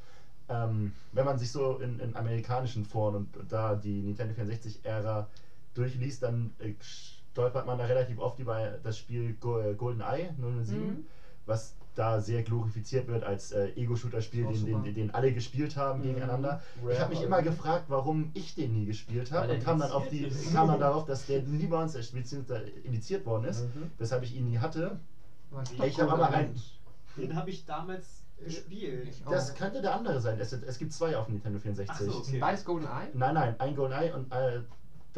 Ähm, 0.49 0.93
wenn 1.13 1.25
man 1.27 1.39
sich 1.39 1.51
so 1.51 1.77
in, 1.77 1.99
in 1.99 2.17
amerikanischen 2.17 2.85
Foren 2.85 3.15
und 3.15 3.39
da 3.53 3.75
die 3.75 4.03
Nintendo 4.03 4.35
64-Ära 4.35 5.29
durchliest, 5.75 6.23
dann 6.23 6.53
äh, 6.59 6.73
stolpert 6.81 7.67
man 7.67 7.79
da 7.79 7.85
relativ 7.85 8.19
oft 8.19 8.39
über 8.39 8.79
das 8.83 8.97
Spiel 8.97 9.35
Go 9.35 9.59
äh, 9.59 9.75
GoldenEye 9.75 10.33
007, 10.39 10.99
Mhm. 10.99 11.05
was 11.47 11.75
da 11.99 12.21
sehr 12.21 12.43
glorifiziert 12.43 13.09
wird 13.09 13.25
als 13.25 13.51
äh, 13.53 13.71
Ego-Shooter-Spiel, 13.75 14.45
den, 14.45 14.65
den, 14.65 14.75
super. 14.77 14.91
den 14.91 15.11
alle 15.15 15.33
gespielt 15.33 15.77
haben 15.77 16.01
Mhm. 16.01 16.05
gegeneinander. 16.05 16.63
Ich 16.77 16.89
Rare 16.89 17.01
habe 17.01 17.11
mich 17.15 17.23
immer 17.23 17.43
gefragt, 17.43 17.87
warum 17.89 18.31
ich 18.35 18.55
den 18.55 18.73
nie 18.73 18.87
gespielt 18.87 19.33
habe 19.33 19.53
und 19.53 19.63
kam 19.65 19.79
dann, 19.79 19.91
auf 19.91 20.09
die, 20.09 20.21
ist. 20.21 20.53
kam 20.55 20.69
dann 20.69 20.81
darauf, 20.87 21.05
dass 21.07 21.27
der 21.27 21.43
nie 21.43 21.67
bei 21.67 21.83
uns 21.83 21.95
indiziert 22.85 23.27
worden 23.27 23.45
ist, 23.45 23.63
Mhm. 23.75 23.91
weshalb 23.99 24.23
ich 24.23 24.35
ihn 24.35 24.45
nie 24.51 24.59
hatte. 24.59 24.99
Ich 25.85 26.01
habe 26.01 26.13
aber 26.13 26.31
einen. 26.31 26.61
Den 27.17 27.35
habe 27.35 27.51
ich 27.51 27.65
damals 27.65 28.23
gespielt. 28.39 29.09
Ich 29.11 29.25
Das 29.25 29.55
könnte 29.55 29.81
der 29.83 29.95
andere 29.97 30.21
sein. 30.21 30.39
Es, 30.39 30.53
es 30.53 30.79
gibt 30.79 30.93
zwei 30.93 31.17
auf 31.17 31.27
dem 31.27 31.35
Nintendo 31.35 31.59
64. 31.59 31.91
Ach 32.09 32.13
so, 32.13 32.19
okay. 32.21 32.39
Beides 32.39 32.65
GoldenEye? 32.65 33.11
Nein, 33.15 33.35
nein, 33.35 33.55
ein 33.59 33.75
GoldenEye 33.75 34.15
und 34.15 34.33
äh, 34.33 34.61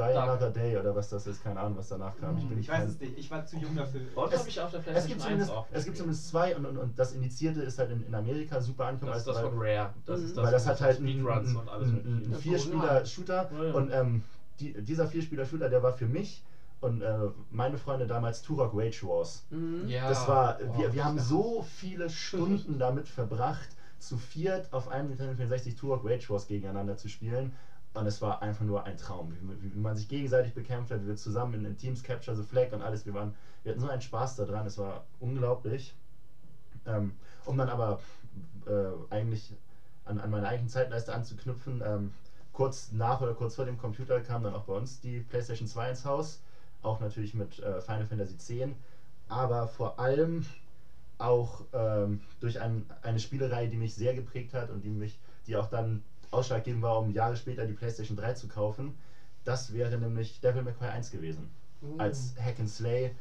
Die 0.08 0.14
Dark. 0.14 0.28
Another 0.30 0.50
Day 0.50 0.76
oder 0.78 0.94
was 0.94 1.08
das 1.08 1.26
ist. 1.26 1.42
Keine 1.42 1.60
Ahnung, 1.60 1.76
was 1.78 1.88
danach 1.88 2.16
kam. 2.18 2.36
Ich 2.38 2.44
bin 2.48 2.58
nicht 2.58 2.68
Ich 2.68 2.74
weiß 2.74 2.88
es 2.90 3.00
nicht, 3.00 3.18
ich 3.18 3.30
war 3.30 3.44
zu 3.46 3.56
jung 3.58 3.76
dafür. 3.76 4.00
Dort 4.14 4.36
habe 4.38 4.48
ich 4.48 4.60
auf 4.60 4.70
der 4.70 4.80
Es 4.96 5.06
gibt 5.06 5.20
1 5.20 5.22
zumindest, 5.24 5.50
auch 5.52 5.66
es 5.72 5.84
gibt 5.84 5.96
zumindest 5.96 6.28
zwei 6.28 6.56
und, 6.56 6.66
und, 6.66 6.76
und 6.78 6.98
das 6.98 7.12
Initiierte 7.12 7.62
ist 7.62 7.78
halt 7.78 7.90
in, 7.90 8.06
in 8.06 8.14
Amerika 8.14 8.60
super 8.60 8.86
angekommen. 8.86 9.12
Das 9.12 9.20
ist 9.20 9.26
das 9.28 9.36
weil- 9.36 9.44
von 9.50 9.58
Rare. 9.58 9.94
Das 10.06 10.20
Mhm. 10.20 10.26
ist 10.26 10.36
das 10.36 10.44
weil 10.44 10.52
das 10.52 10.66
hat 10.66 10.80
halt 10.80 10.98
einen, 10.98 11.08
Speedruns 11.08 11.54
und 11.54 11.68
alles 11.68 11.88
Das 12.30 12.40
Vierspieler-Shooter 12.42 13.50
und 13.74 13.90
ähm, 13.92 14.22
die, 14.60 14.72
dieser 14.82 15.06
Vierspieler-Shooter, 15.06 15.68
der 15.68 15.82
war 15.82 15.92
für 15.92 16.06
mich 16.06 16.42
und 16.80 17.02
äh, 17.02 17.14
meine 17.50 17.76
Freunde 17.76 18.06
damals 18.06 18.42
Turok 18.42 18.72
Rage 18.74 19.02
Wars. 19.06 19.44
Mhm. 19.50 19.86
Ja. 19.88 20.08
Das 20.08 20.26
war, 20.28 20.58
Oh, 20.66 20.78
wir, 20.78 20.92
wir 20.94 21.04
haben 21.04 21.16
ja. 21.18 21.22
so 21.22 21.62
viele 21.76 22.08
Stunden 22.10 22.78
damit 22.78 23.06
verbracht, 23.08 23.68
zu 23.98 24.16
viert 24.16 24.72
auf 24.72 24.88
einem 24.88 25.08
Nintendo 25.08 25.34
64 25.34 25.74
Turok 25.74 26.04
Rage 26.04 26.30
Wars 26.30 26.46
gegeneinander 26.46 26.96
zu 26.96 27.08
spielen. 27.08 27.52
Und 27.92 28.06
es 28.06 28.22
war 28.22 28.40
einfach 28.40 28.64
nur 28.64 28.84
ein 28.84 28.96
Traum, 28.96 29.32
wie, 29.32 29.74
wie, 29.74 29.78
man 29.78 29.96
sich 29.96 30.06
gegenseitig 30.06 30.54
bekämpft 30.54 30.92
hat, 30.92 31.02
wie 31.02 31.08
wir 31.08 31.16
zusammen 31.16 31.54
in 31.54 31.64
den 31.64 31.76
Teams 31.76 32.04
Capture 32.04 32.36
the 32.36 32.44
Flag 32.44 32.72
und 32.72 32.82
alles, 32.82 33.04
wir 33.04 33.14
waren, 33.14 33.34
wir 33.64 33.72
hatten 33.72 33.80
so 33.80 33.88
einen 33.88 34.00
Spaß 34.00 34.36
daran, 34.36 34.64
es 34.64 34.78
war 34.78 35.04
unglaublich. 35.18 35.94
Ähm, 36.86 37.12
um 37.44 37.58
dann 37.58 37.68
aber 37.68 37.98
äh, 38.66 39.12
eigentlich 39.12 39.52
an, 40.04 40.20
an 40.20 40.30
meine 40.30 40.46
eigene 40.46 40.68
Zeitleiste 40.68 41.12
anzuknüpfen, 41.12 41.82
ähm, 41.84 42.12
kurz 42.52 42.92
nach 42.92 43.20
oder 43.20 43.34
kurz 43.34 43.56
vor 43.56 43.64
dem 43.64 43.76
Computer 43.76 44.20
kam 44.20 44.42
dann 44.44 44.54
auch 44.54 44.64
bei 44.64 44.74
uns 44.74 45.00
die 45.00 45.20
PlayStation 45.20 45.66
2 45.66 45.90
ins 45.90 46.04
Haus, 46.04 46.42
auch 46.82 47.00
natürlich 47.00 47.34
mit 47.34 47.58
äh, 47.58 47.80
Final 47.80 48.06
Fantasy 48.06 48.34
X, 48.34 48.74
aber 49.28 49.66
vor 49.66 49.98
allem 49.98 50.44
auch 51.18 51.62
ähm, 51.72 52.20
durch 52.40 52.60
ein, 52.60 52.86
eine 53.02 53.18
Spielerei, 53.18 53.66
die 53.66 53.76
mich 53.76 53.94
sehr 53.94 54.14
geprägt 54.14 54.54
hat 54.54 54.70
und 54.70 54.82
die 54.82 54.88
mich, 54.88 55.18
die 55.46 55.56
auch 55.56 55.66
dann 55.66 56.02
ausschlaggebend 56.30 56.82
war, 56.82 56.98
um 56.98 57.10
Jahre 57.10 57.36
später 57.36 57.66
die 57.66 57.72
PlayStation 57.72 58.16
3 58.16 58.34
zu 58.34 58.48
kaufen. 58.48 58.96
Das 59.44 59.72
wäre 59.72 59.98
nämlich 59.98 60.40
Devil 60.40 60.62
May 60.62 60.72
Cry 60.72 60.88
1 60.88 61.10
gewesen. 61.10 61.50
Mhm. 61.80 62.00
Als 62.00 62.34
Hack 62.38 62.60
and 62.60 62.68
Slay, 62.68 63.14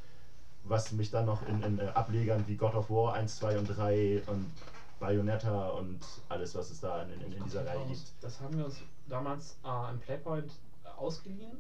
was 0.64 0.92
mich 0.92 1.10
dann 1.10 1.26
noch 1.26 1.48
in, 1.48 1.64
in 1.64 1.80
äh, 1.80 1.88
Ablegern 1.88 2.46
wie 2.48 2.56
God 2.56 2.76
of 2.76 2.90
War 2.90 3.14
1, 3.14 3.38
2 3.38 3.58
und 3.58 3.66
3 3.66 4.24
und 4.28 4.46
Bayonetta 5.00 5.70
und 5.70 6.00
alles, 6.28 6.56
was 6.56 6.70
es 6.70 6.82
da 6.82 7.04
in, 7.04 7.22
in, 7.22 7.32
in 7.32 7.44
dieser 7.44 7.66
Reihe 7.66 7.86
gibt. 7.88 8.12
Das 8.22 8.42
haben 8.42 8.58
wir 8.58 8.66
uns 8.66 8.82
damals 9.08 9.58
äh, 9.64 9.92
im 9.92 10.00
Playpoint 10.00 10.52
ausgeliehen. 10.98 11.58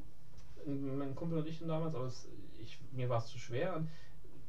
Mein 0.65 1.15
Kumpel 1.15 1.39
und 1.39 1.47
ich 1.47 1.59
damals, 1.59 1.95
aber 1.95 2.05
es, 2.05 2.27
ich, 2.61 2.77
mir 2.91 3.07
war 3.07 3.19
es 3.19 3.27
zu 3.27 3.39
schwer. 3.39 3.77
Und, 3.77 3.87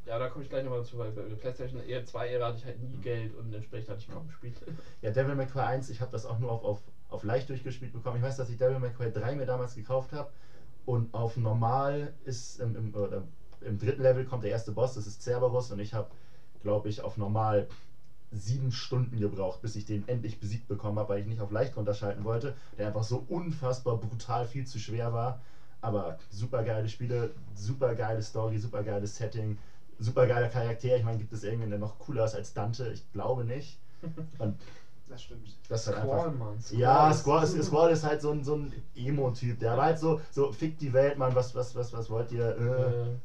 ja, 0.06 0.18
da 0.18 0.28
komme 0.28 0.42
ich 0.44 0.50
gleich 0.50 0.62
nochmal 0.64 0.80
dazu, 0.80 0.98
weil 0.98 1.10
bei 1.10 1.22
der 1.22 1.36
PlayStation 1.36 1.80
2 1.80 2.28
Ära 2.28 2.46
hatte 2.46 2.58
ich 2.58 2.64
halt 2.64 2.80
nie 2.80 2.96
Geld 2.98 3.34
und 3.36 3.52
entsprechend 3.52 3.90
hatte 3.90 4.00
ich 4.00 4.08
kaum 4.08 4.26
gespielt. 4.26 4.60
Ja, 5.02 5.10
Devil 5.10 5.34
May 5.34 5.46
Cry 5.46 5.60
1, 5.60 5.88
ich 5.90 6.00
habe 6.00 6.10
das 6.10 6.26
auch 6.26 6.38
nur 6.38 6.50
auf, 6.50 6.62
auf, 6.64 6.80
auf 7.08 7.22
leicht 7.22 7.48
durchgespielt 7.48 7.92
bekommen. 7.92 8.16
Ich 8.16 8.22
weiß, 8.22 8.36
dass 8.36 8.48
ich 8.48 8.56
Devil 8.56 8.78
May 8.78 8.90
Cry 8.90 9.12
3 9.12 9.34
mir 9.34 9.46
damals 9.46 9.74
gekauft 9.74 10.12
habe 10.12 10.30
und 10.86 11.12
auf 11.14 11.36
normal 11.36 12.12
ist 12.24 12.60
im, 12.60 12.76
im, 12.76 12.94
oder 12.94 13.24
im 13.60 13.78
dritten 13.78 14.02
Level 14.02 14.24
kommt 14.24 14.42
der 14.42 14.50
erste 14.50 14.72
Boss, 14.72 14.94
das 14.94 15.06
ist 15.06 15.22
Cerberus 15.22 15.70
und 15.70 15.78
ich 15.78 15.92
habe, 15.94 16.08
glaube 16.62 16.88
ich, 16.88 17.02
auf 17.02 17.16
normal 17.16 17.66
sieben 18.32 18.70
Stunden 18.70 19.18
gebraucht, 19.18 19.60
bis 19.60 19.76
ich 19.76 19.84
den 19.84 20.06
endlich 20.06 20.38
besiegt 20.38 20.68
bekommen 20.68 20.98
habe, 20.98 21.10
weil 21.10 21.20
ich 21.20 21.26
nicht 21.26 21.40
auf 21.40 21.50
leicht 21.50 21.76
runterschalten 21.76 22.24
wollte, 22.24 22.54
der 22.78 22.86
einfach 22.86 23.02
so 23.02 23.24
unfassbar 23.28 23.96
brutal 23.96 24.46
viel 24.46 24.66
zu 24.66 24.78
schwer 24.78 25.12
war. 25.12 25.40
Aber 25.80 26.18
super 26.28 26.62
geile 26.62 26.88
Spiele, 26.88 27.32
super 27.54 27.94
geile 27.94 28.22
Story, 28.22 28.58
super 28.58 28.82
geiles 28.82 29.16
Setting, 29.16 29.56
super 30.00 30.26
geiler 30.26 30.48
Charakter. 30.48 30.96
Ich 30.96 31.04
meine, 31.04 31.18
gibt 31.18 31.32
es 31.32 31.42
irgendwen, 31.44 31.70
der 31.70 31.78
noch 31.78 31.98
cooler 31.98 32.24
ist 32.24 32.34
als 32.34 32.52
Dante? 32.54 32.90
Ich 32.92 33.12
glaube 33.12 33.44
nicht. 33.44 33.78
Und 34.38 34.56
Das 35.08 35.22
stimmt. 35.22 35.56
das 35.68 35.82
ist 35.82 35.86
halt 35.88 35.98
einfach. 35.98 36.20
Squall, 36.20 36.30
Mann. 36.32 36.60
Squall 36.60 36.80
Ja, 36.80 37.12
Squall 37.12 37.44
ist, 37.44 37.66
Squall 37.66 37.90
ist 37.90 38.04
halt 38.04 38.20
so 38.20 38.30
ein, 38.30 38.44
so 38.44 38.54
ein 38.54 38.72
Emo-Typ. 38.94 39.58
Der 39.60 39.76
war 39.76 39.84
halt 39.86 39.98
so, 39.98 40.20
so, 40.30 40.52
fick 40.52 40.78
die 40.78 40.92
Welt, 40.92 41.18
Mann, 41.18 41.34
was, 41.34 41.54
was, 41.54 41.74
was, 41.74 41.92
was 41.92 42.08
wollt 42.10 42.32
ihr? 42.32 42.56
Äh, 42.56 43.10
Äh, 43.10 43.16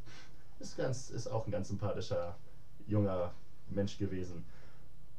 ist, 0.60 0.77
ganz, 0.77 1.10
ist 1.10 1.27
auch 1.27 1.45
ein 1.47 1.52
ganz 1.52 1.68
sympathischer, 1.68 2.35
junger 2.88 3.31
Mensch 3.68 3.97
gewesen. 3.97 4.43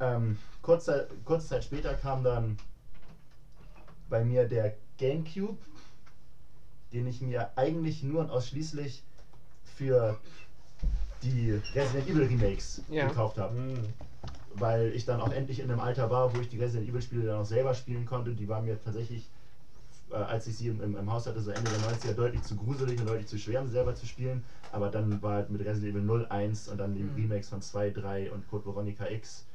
Ähm, 0.01 0.37
kurze, 0.63 1.09
kurze 1.25 1.49
Zeit 1.49 1.65
später 1.65 1.95
kam 1.95 2.23
dann 2.23 2.57
bei 4.09 4.23
mir 4.23 4.45
der 4.45 4.75
Gamecube, 4.99 5.59
den 6.93 7.07
ich 7.07 7.21
mir 7.21 7.51
eigentlich 7.57 8.03
nur 8.03 8.21
und 8.21 8.31
ausschließlich 8.31 9.03
für 9.65 10.19
die 11.23 11.53
Resident 11.75 12.09
Evil 12.09 12.25
Remakes 12.27 12.85
Ja. 12.89 13.09
gekauft 13.09 13.39
habe 13.39 13.55
mh. 13.57 13.83
weil 14.55 14.93
ich 14.95 15.05
dann 15.05 15.21
auch 15.21 15.33
endlich 15.33 15.61
in 15.61 15.71
einem 15.71 15.81
Alter 15.81 16.11
war, 16.11 16.35
wo 16.35 16.41
ich 16.41 16.49
die 16.49 16.59
Resident 16.59 16.89
Evil 16.89 17.03
Spiele 17.03 17.25
dann 17.27 17.41
auch 17.41 17.45
selber 17.45 17.75
spielen 17.75 18.07
konnte. 18.07 18.33
Die 18.35 18.49
waren 18.49 18.65
mir 18.65 18.81
tatsächlich, 18.81 19.31
äh, 20.11 20.15
als 20.17 20.47
ich 20.47 20.57
sie 20.57 20.69
im, 20.69 20.81
im, 20.81 20.97
im 20.97 21.11
Haus 21.11 21.27
hatte, 21.27 21.41
so 21.41 21.51
Ende 21.51 21.71
der 21.71 21.81
90er, 21.81 22.15
deutlich 22.15 22.43
zu 22.45 22.57
gruselig 22.57 23.01
und 23.01 23.07
deutlich 23.07 23.27
zu 23.29 23.39
schwer, 23.39 23.61
um 23.61 23.67
sie 23.67 23.73
selber 23.73 23.95
zu 23.95 24.07
spielen. 24.07 24.45
Aber 24.71 24.91
dann 24.91 25.23
war 25.23 25.35
halt 25.35 25.51
mit 25.51 25.61
Resident 25.63 25.93
Evil 25.93 26.03
0, 26.03 26.27
1 26.31 26.69
und 26.69 26.79
dann 26.79 26.95
die 26.95 27.03
Mhm. 27.03 27.15
Remakes 27.17 27.49
von 27.49 27.61
2, 27.63 27.91
3 27.91 28.31
und 28.31 28.47
Code 28.49 28.65
Veronica 28.67 29.09
X, 29.09 29.47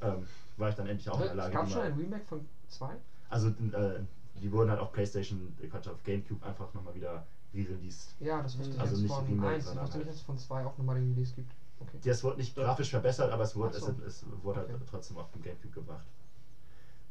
ähm, 0.00 0.26
war 0.56 0.68
ich 0.70 0.74
dann 0.74 0.86
endlich 0.86 1.08
auch 1.10 1.20
in 1.20 1.26
der 1.26 1.34
Es 1.34 1.36
Lage. 1.36 1.54
gab 1.54 1.68
schon 1.68 1.82
ein 1.82 1.92
Remake 1.94 2.24
von 2.24 2.46
2? 2.68 2.96
also 3.28 3.48
äh, 3.48 4.00
die 4.34 4.52
wurden 4.52 4.70
halt 4.70 4.80
auf 4.80 4.92
Playstation, 4.92 5.54
äh, 5.60 5.66
Quatsch, 5.68 5.86
auf 5.88 6.02
Gamecube 6.02 6.44
einfach 6.44 6.72
nochmal 6.74 6.94
wieder 6.94 7.26
re-released. 7.54 8.14
Ja, 8.20 8.42
das 8.42 8.58
wusste 8.58 8.74
ich 8.74 8.80
Also 8.80 8.94
jetzt 8.94 9.02
nicht 9.02 9.14
von 9.14 9.26
Remake, 9.26 9.54
1. 9.54 9.70
Ich 9.72 9.80
wusste 9.80 9.98
nicht, 9.98 10.08
dass 10.10 10.16
es 10.16 10.22
von 10.22 10.38
2 10.38 10.64
auch 10.64 10.78
nochmal 10.78 10.96
den 10.96 11.12
Release 11.12 11.34
gibt. 11.34 11.52
Okay. 11.80 11.98
Das 12.04 12.22
wurde 12.24 12.38
nicht 12.38 12.54
grafisch 12.54 12.90
verbessert, 12.90 13.32
aber 13.32 13.42
es 13.44 13.54
wurde, 13.56 13.78
so. 13.78 13.94
es, 14.06 14.22
es 14.22 14.24
wurde 14.42 14.60
halt 14.60 14.70
Okay. 14.70 14.82
trotzdem 14.90 15.16
auf 15.18 15.30
dem 15.32 15.42
Gamecube 15.42 15.74
gebracht. 15.74 16.04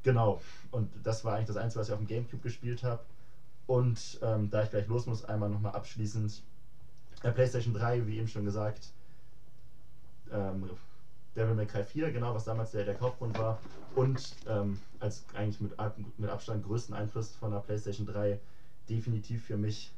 Genau. 0.04 0.42
Und 0.72 0.90
das 1.04 1.24
war 1.24 1.36
eigentlich 1.36 1.48
das 1.48 1.58
Einzige, 1.58 1.80
was 1.80 1.88
ich 1.88 1.94
auf 1.94 2.00
dem 2.00 2.08
Gamecube 2.08 2.42
gespielt 2.42 2.84
habe. 2.84 3.02
Und 3.68 4.20
ähm, 4.22 4.50
da 4.50 4.64
ich 4.64 4.70
gleich 4.70 4.88
los 4.88 5.06
muss, 5.06 5.24
einmal 5.26 5.50
nochmal 5.50 5.74
abschließend. 5.74 6.42
Äh, 7.24 7.32
PlayStation 7.32 7.74
3, 7.74 8.06
wie 8.08 8.18
eben 8.18 8.28
schon 8.28 8.44
gesagt, 8.44 8.90
ähm, 10.32 10.70
Devil 11.36 11.56
May 11.56 11.66
Cry 11.66 11.84
4, 11.84 12.12
genau, 12.12 12.36
was 12.36 12.44
damals 12.44 12.72
der, 12.72 12.84
der 12.86 12.96
Kaufgrund 12.96 13.38
war. 13.40 13.60
Und 13.96 14.36
ähm, 14.48 14.80
als 15.00 15.24
eigentlich 15.34 15.62
mit, 15.62 15.72
mit 16.18 16.30
Abstand 16.30 16.64
größten 16.66 16.94
Einfluss 16.94 17.36
von 17.36 17.52
der 17.52 17.60
PlayStation 17.60 18.06
3 18.06 18.40
definitiv 18.90 19.46
für 19.46 19.58
mich 19.58 19.92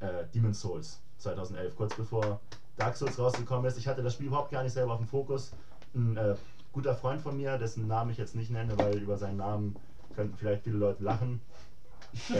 äh, 0.00 0.24
Demon's 0.34 0.60
Souls 0.60 1.00
2011, 1.18 1.76
kurz 1.76 1.94
bevor 1.94 2.40
Dark 2.76 2.96
Souls 2.96 3.18
rausgekommen 3.18 3.66
ist. 3.66 3.78
Ich 3.78 3.88
hatte 3.88 4.02
das 4.02 4.14
Spiel 4.14 4.28
überhaupt 4.28 4.50
gar 4.50 4.62
nicht 4.62 4.72
selber 4.72 4.92
auf 4.92 4.98
dem 4.98 5.08
Fokus. 5.08 5.52
ein 5.94 6.16
äh, 6.16 6.34
guter 6.72 6.94
Freund 6.94 7.20
von 7.20 7.36
mir, 7.36 7.58
dessen 7.58 7.86
Namen 7.86 8.10
ich 8.10 8.18
jetzt 8.18 8.36
nicht 8.36 8.50
nenne, 8.50 8.78
weil 8.78 8.98
über 8.98 9.16
seinen 9.16 9.38
Namen 9.38 9.76
könnten 10.14 10.36
vielleicht 10.36 10.64
viele 10.64 10.78
Leute 10.78 11.02
lachen. 11.02 11.40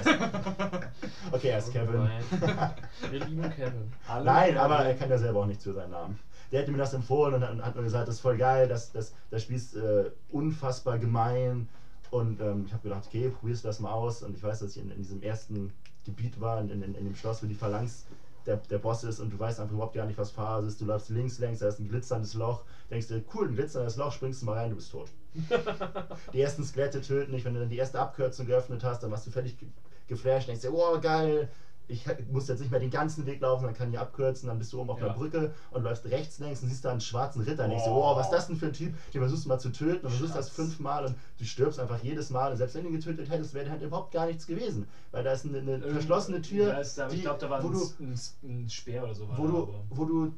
Okay, 1.31 1.49
er 1.49 1.59
ist 1.59 1.73
Kevin. 1.73 2.09
Wir 3.11 3.25
lieben 3.25 3.43
Kevin. 3.51 3.93
Nein, 4.25 4.57
aber 4.57 4.77
er 4.77 4.95
kann 4.95 5.11
ja 5.11 5.19
selber 5.19 5.41
auch 5.41 5.47
nichts 5.47 5.65
für 5.65 5.75
seinen 5.75 5.91
Namen. 5.91 6.19
Der 6.51 6.63
hat 6.63 6.69
mir 6.69 6.79
das 6.79 6.95
empfohlen 6.95 7.35
und 7.35 7.43
hat, 7.43 7.51
und 7.51 7.65
hat 7.65 7.77
mir 7.77 7.83
gesagt, 7.83 8.09
das 8.09 8.17
ist 8.17 8.21
voll 8.23 8.39
geil, 8.39 8.67
das, 8.69 8.93
das, 8.93 9.15
das 9.31 9.43
Spiel 9.43 9.57
ist 9.57 9.77
äh, 9.77 10.11
unfassbar 10.31 10.99
gemein. 10.99 11.69
Und 12.11 12.41
ähm, 12.41 12.65
ich 12.67 12.73
habe 12.73 12.83
gedacht, 12.83 13.05
okay, 13.07 13.29
probierst 13.29 13.65
du 13.65 13.69
das 13.69 13.81
mal 13.81 13.93
aus. 13.93 14.23
Und 14.23 14.35
ich 14.35 14.43
weiß, 14.43 14.61
dass 14.61 14.75
ich 14.75 14.83
in, 14.83 14.91
in 14.91 14.99
diesem 14.99 15.23
ersten 15.23 15.73
Gebiet 16.09 16.41
war, 16.41 16.61
in, 16.61 16.71
in, 16.71 16.83
in 16.83 17.05
dem 17.05 17.15
Schloss, 17.15 17.43
wo 17.43 17.47
die 17.47 17.55
Phalanx 17.55 18.07
der, 18.47 18.57
der 18.57 18.79
Boss 18.79 19.05
ist 19.05 19.21
und 19.21 19.31
du 19.31 19.39
weißt 19.39 19.61
einfach 19.61 19.75
überhaupt 19.75 19.95
gar 19.95 20.07
nicht, 20.07 20.19
was 20.19 20.31
Phase 20.31 20.69
ist. 20.69 20.81
Du 20.81 20.87
läufst 20.87 21.11
links, 21.11 21.39
längs, 21.39 21.59
da 21.59 21.69
ist 21.69 21.79
ein 21.79 21.89
glitzerndes 21.89 22.35
Loch. 22.35 22.65
Denkst 22.91 23.09
dir, 23.09 23.23
cool, 23.35 23.49
ein 23.49 23.55
glitzerndes 23.55 23.97
Loch, 23.97 24.13
springst 24.13 24.43
du 24.43 24.47
mal 24.47 24.59
rein, 24.59 24.71
du 24.71 24.77
bist 24.77 24.91
tot. 24.91 25.11
die 26.33 26.41
ersten 26.41 26.65
Skelette 26.65 27.03
töten 27.03 27.33
dich, 27.33 27.45
wenn 27.45 27.55
du 27.55 27.61
dann 27.61 27.69
die 27.69 27.77
erste 27.77 28.01
Abkürzung 28.01 28.47
geöffnet 28.47 28.83
hast, 28.83 29.03
dann 29.03 29.11
warst 29.11 29.27
du 29.27 29.31
völlig 29.31 29.59
ge 29.59 29.69
geflasht, 30.09 30.49
denkst 30.49 30.63
dir, 30.63 30.73
oh 30.73 30.99
geil, 30.99 31.51
ich 31.89 32.07
muss 32.31 32.47
jetzt 32.49 32.61
nicht 32.61 32.71
mehr 32.71 32.81
den 32.81 32.91
ganzen 32.91 33.25
Weg 33.27 33.41
laufen, 33.41 33.65
dann 33.65 33.73
kann 33.75 33.91
ich 33.93 33.99
abkürzen, 33.99 34.47
dann 34.47 34.59
bist 34.59 34.73
du 34.73 34.81
oben 34.81 34.91
auf 34.91 35.01
Ja. 35.01 35.07
der 35.09 35.15
Brücke 35.15 35.51
und 35.71 35.83
läufst 35.83 36.05
rechts 36.07 36.39
längs 36.39 36.63
und 36.63 36.69
siehst 36.69 36.85
da 36.85 36.91
einen 36.91 37.01
schwarzen 37.01 37.41
Ritter 37.43 37.65
und 37.65 37.71
denkst 37.71 37.85
dir, 37.85 37.91
Oh. 37.91 38.13
oh, 38.13 38.17
was 38.17 38.27
ist 38.27 38.33
das 38.33 38.47
denn 38.47 38.57
für 38.57 38.67
ein 38.67 38.73
Typ, 38.75 38.93
den 39.13 39.21
versuchst 39.23 39.45
du 39.47 39.49
mal 39.49 39.59
zu 39.59 39.71
töten 39.71 40.05
und 40.07 40.13
versuchst 40.13 40.37
das 40.37 40.51
fünfmal 40.51 41.07
und 41.07 41.15
du 41.39 41.45
stirbst 41.45 41.79
einfach 41.81 41.99
jedes 42.03 42.31
Mal 42.31 42.51
und 42.51 42.59
selbst 42.59 42.75
wenn 42.75 42.83
du 42.85 42.89
ihn 42.91 42.95
getötet 42.95 43.31
hättest, 43.31 43.55
wäre 43.55 43.71
halt 43.71 43.81
überhaupt 43.83 44.13
gar 44.13 44.27
nichts 44.27 44.47
gewesen, 44.47 44.87
weil 45.13 45.25
da 45.25 45.33
ist 45.33 45.47
eine, 45.47 45.59
eine 45.59 45.81
verschlossene 45.81 46.43
Tür, 46.43 46.67
Da 46.73 46.79
ist, 46.81 46.99
die- 47.11 47.17
ich 47.17 47.23
glaube, 47.23 47.41
da 47.41 47.49
war 47.51 47.63
wo 47.63 47.69
ein, 47.69 47.73
du, 47.73 47.81
ein, 48.01 48.19
ein 48.65 48.69
Speer 48.69 49.05
oder 49.05 49.15
so. 49.15 49.27
wo 49.37 49.47
du, 49.47 49.63
aber- 49.63 49.85
wo 49.91 50.05
du 50.05 50.33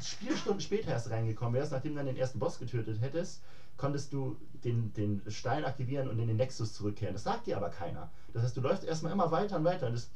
Spielstunden 0.00 0.60
später 0.60 0.88
erst 0.90 1.10
reingekommen 1.10 1.54
wärst, 1.54 1.70
nachdem 1.72 1.92
du 1.92 1.98
dann 1.98 2.06
den 2.06 2.16
ersten 2.16 2.38
Boss 2.40 2.58
getötet 2.58 3.00
hättest, 3.00 3.42
konntest 3.76 4.12
du 4.12 4.36
den, 4.64 4.92
den 4.94 5.22
Stein 5.28 5.64
aktivieren 5.64 6.08
und 6.08 6.18
in 6.18 6.26
den 6.28 6.36
Nexus 6.36 6.72
zurückkehren. 6.72 7.14
Das 7.14 7.22
sagt 7.24 7.46
dir 7.46 7.56
aber 7.56 7.68
keiner. 7.70 8.10
Das 8.32 8.42
heißt, 8.42 8.56
du 8.56 8.60
läufst 8.60 8.84
erstmal 8.84 9.12
immer 9.12 9.30
weiter 9.30 9.56
und 9.56 9.64
weiter 9.64 9.86
und 9.86 9.92
das 9.94 10.10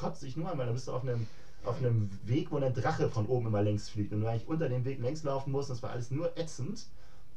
kotzt 0.00 0.22
dich 0.22 0.36
nur 0.36 0.50
an, 0.50 0.58
weil 0.58 0.66
dann 0.66 0.74
bist 0.74 0.88
du 0.88 0.92
auf 0.92 1.02
einem, 1.02 1.26
auf 1.64 1.78
einem 1.78 2.08
Weg, 2.24 2.50
wo 2.50 2.56
ein 2.56 2.74
Drache 2.74 3.08
von 3.10 3.26
oben 3.26 3.46
immer 3.46 3.62
längs 3.62 3.88
fliegt 3.90 4.12
und 4.12 4.22
du 4.22 4.26
eigentlich 4.26 4.48
unter 4.48 4.68
dem 4.68 4.84
Weg 4.84 4.98
längs 5.00 5.22
laufen 5.22 5.50
musst. 5.52 5.68
Und 5.70 5.76
das 5.76 5.82
war 5.82 5.90
alles 5.90 6.10
nur 6.10 6.36
ätzend. 6.38 6.86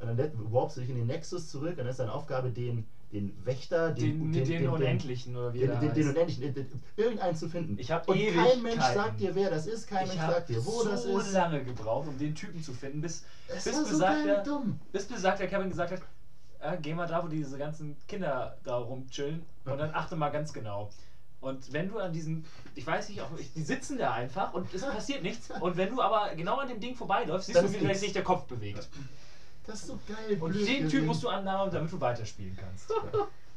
Und 0.00 0.18
dann 0.18 0.30
warpst 0.52 0.76
du 0.76 0.80
dich 0.80 0.90
in 0.90 0.96
den 0.96 1.06
Nexus 1.06 1.48
zurück 1.48 1.72
und 1.72 1.78
dann 1.78 1.86
ist 1.88 2.00
deine 2.00 2.12
Aufgabe, 2.12 2.50
den, 2.50 2.84
den 3.12 3.32
Wächter, 3.44 3.90
den, 3.92 4.32
den, 4.32 4.44
den, 4.44 4.68
Unendlichen 4.68 5.36
oder 5.36 5.52
wie 5.54 5.60
den, 5.60 5.78
den, 5.80 5.94
den. 5.94 6.08
Unendlichen, 6.08 6.42
den- 6.42 6.54
den- 6.54 6.82
irgendeinen 6.96 7.36
zu 7.36 7.48
finden. 7.48 7.78
Ich 7.78 7.90
hab 7.92 8.08
Und 8.08 8.18
kein. 8.18 8.62
Mensch 8.62 8.82
sagt 8.82 9.20
dir, 9.20 9.34
wer 9.36 9.50
das 9.50 9.66
ist, 9.66 9.86
kein 9.86 10.02
ich 10.02 10.08
Mensch 10.08 10.20
habe 10.22 10.32
sagt 10.32 10.48
dir, 10.48 10.64
wo 10.64 10.82
so 10.82 10.88
das 10.88 11.04
ist. 11.04 11.32
lange 11.32 11.62
gebraucht, 11.62 12.08
um 12.08 12.18
den 12.18 12.34
Typen 12.34 12.60
zu 12.60 12.72
finden, 12.72 13.00
bis, 13.02 13.24
Es 13.46 13.64
bis, 13.64 13.76
so 13.76 13.84
besagter, 13.84 14.42
dumm. 14.42 14.78
bis 14.90 15.04
besagter 15.06 15.46
Kevin 15.46 15.68
gesagt 15.68 15.92
hat, 15.92 16.00
äh, 16.60 16.76
geh 16.82 16.92
mal 16.92 17.06
da, 17.06 17.22
wo 17.22 17.28
diese 17.28 17.56
ganzen 17.56 17.96
Kinder 18.08 18.56
da 18.64 18.76
rumchillen 18.78 19.42
und 19.64 19.78
dann 19.78 19.92
achte 19.94 20.16
mal 20.16 20.30
ganz 20.30 20.52
genau. 20.52 20.90
Und 21.44 21.72
wenn 21.72 21.88
du 21.90 21.98
an 21.98 22.12
diesen, 22.12 22.44
ich 22.74 22.86
weiß 22.86 23.10
nicht, 23.10 23.20
auch, 23.20 23.28
die 23.54 23.62
sitzen 23.62 23.98
da 23.98 24.12
einfach 24.12 24.54
und 24.54 24.72
es 24.72 24.82
passiert 24.82 25.22
nichts. 25.22 25.50
Und 25.60 25.76
wenn 25.76 25.90
du 25.94 26.00
aber 26.00 26.34
genau 26.34 26.56
an 26.56 26.68
dem 26.68 26.80
Ding 26.80 26.94
vorbeiläufst, 26.94 27.46
siehst 27.46 27.58
Dann 27.58 27.70
du, 27.70 27.78
ist 27.78 27.88
wie 27.88 27.94
sich 27.94 28.12
der 28.12 28.24
Kopf 28.24 28.44
bewegt. 28.44 28.88
Das 29.66 29.80
ist 29.80 29.86
so 29.88 29.98
geil. 30.08 30.38
Und 30.40 30.54
den 30.54 30.88
Typ 30.88 31.04
musst 31.04 31.22
du 31.22 31.28
annahmen, 31.28 31.72
damit 31.72 31.92
du 31.92 32.00
weiterspielen 32.00 32.56
kannst. 32.58 32.92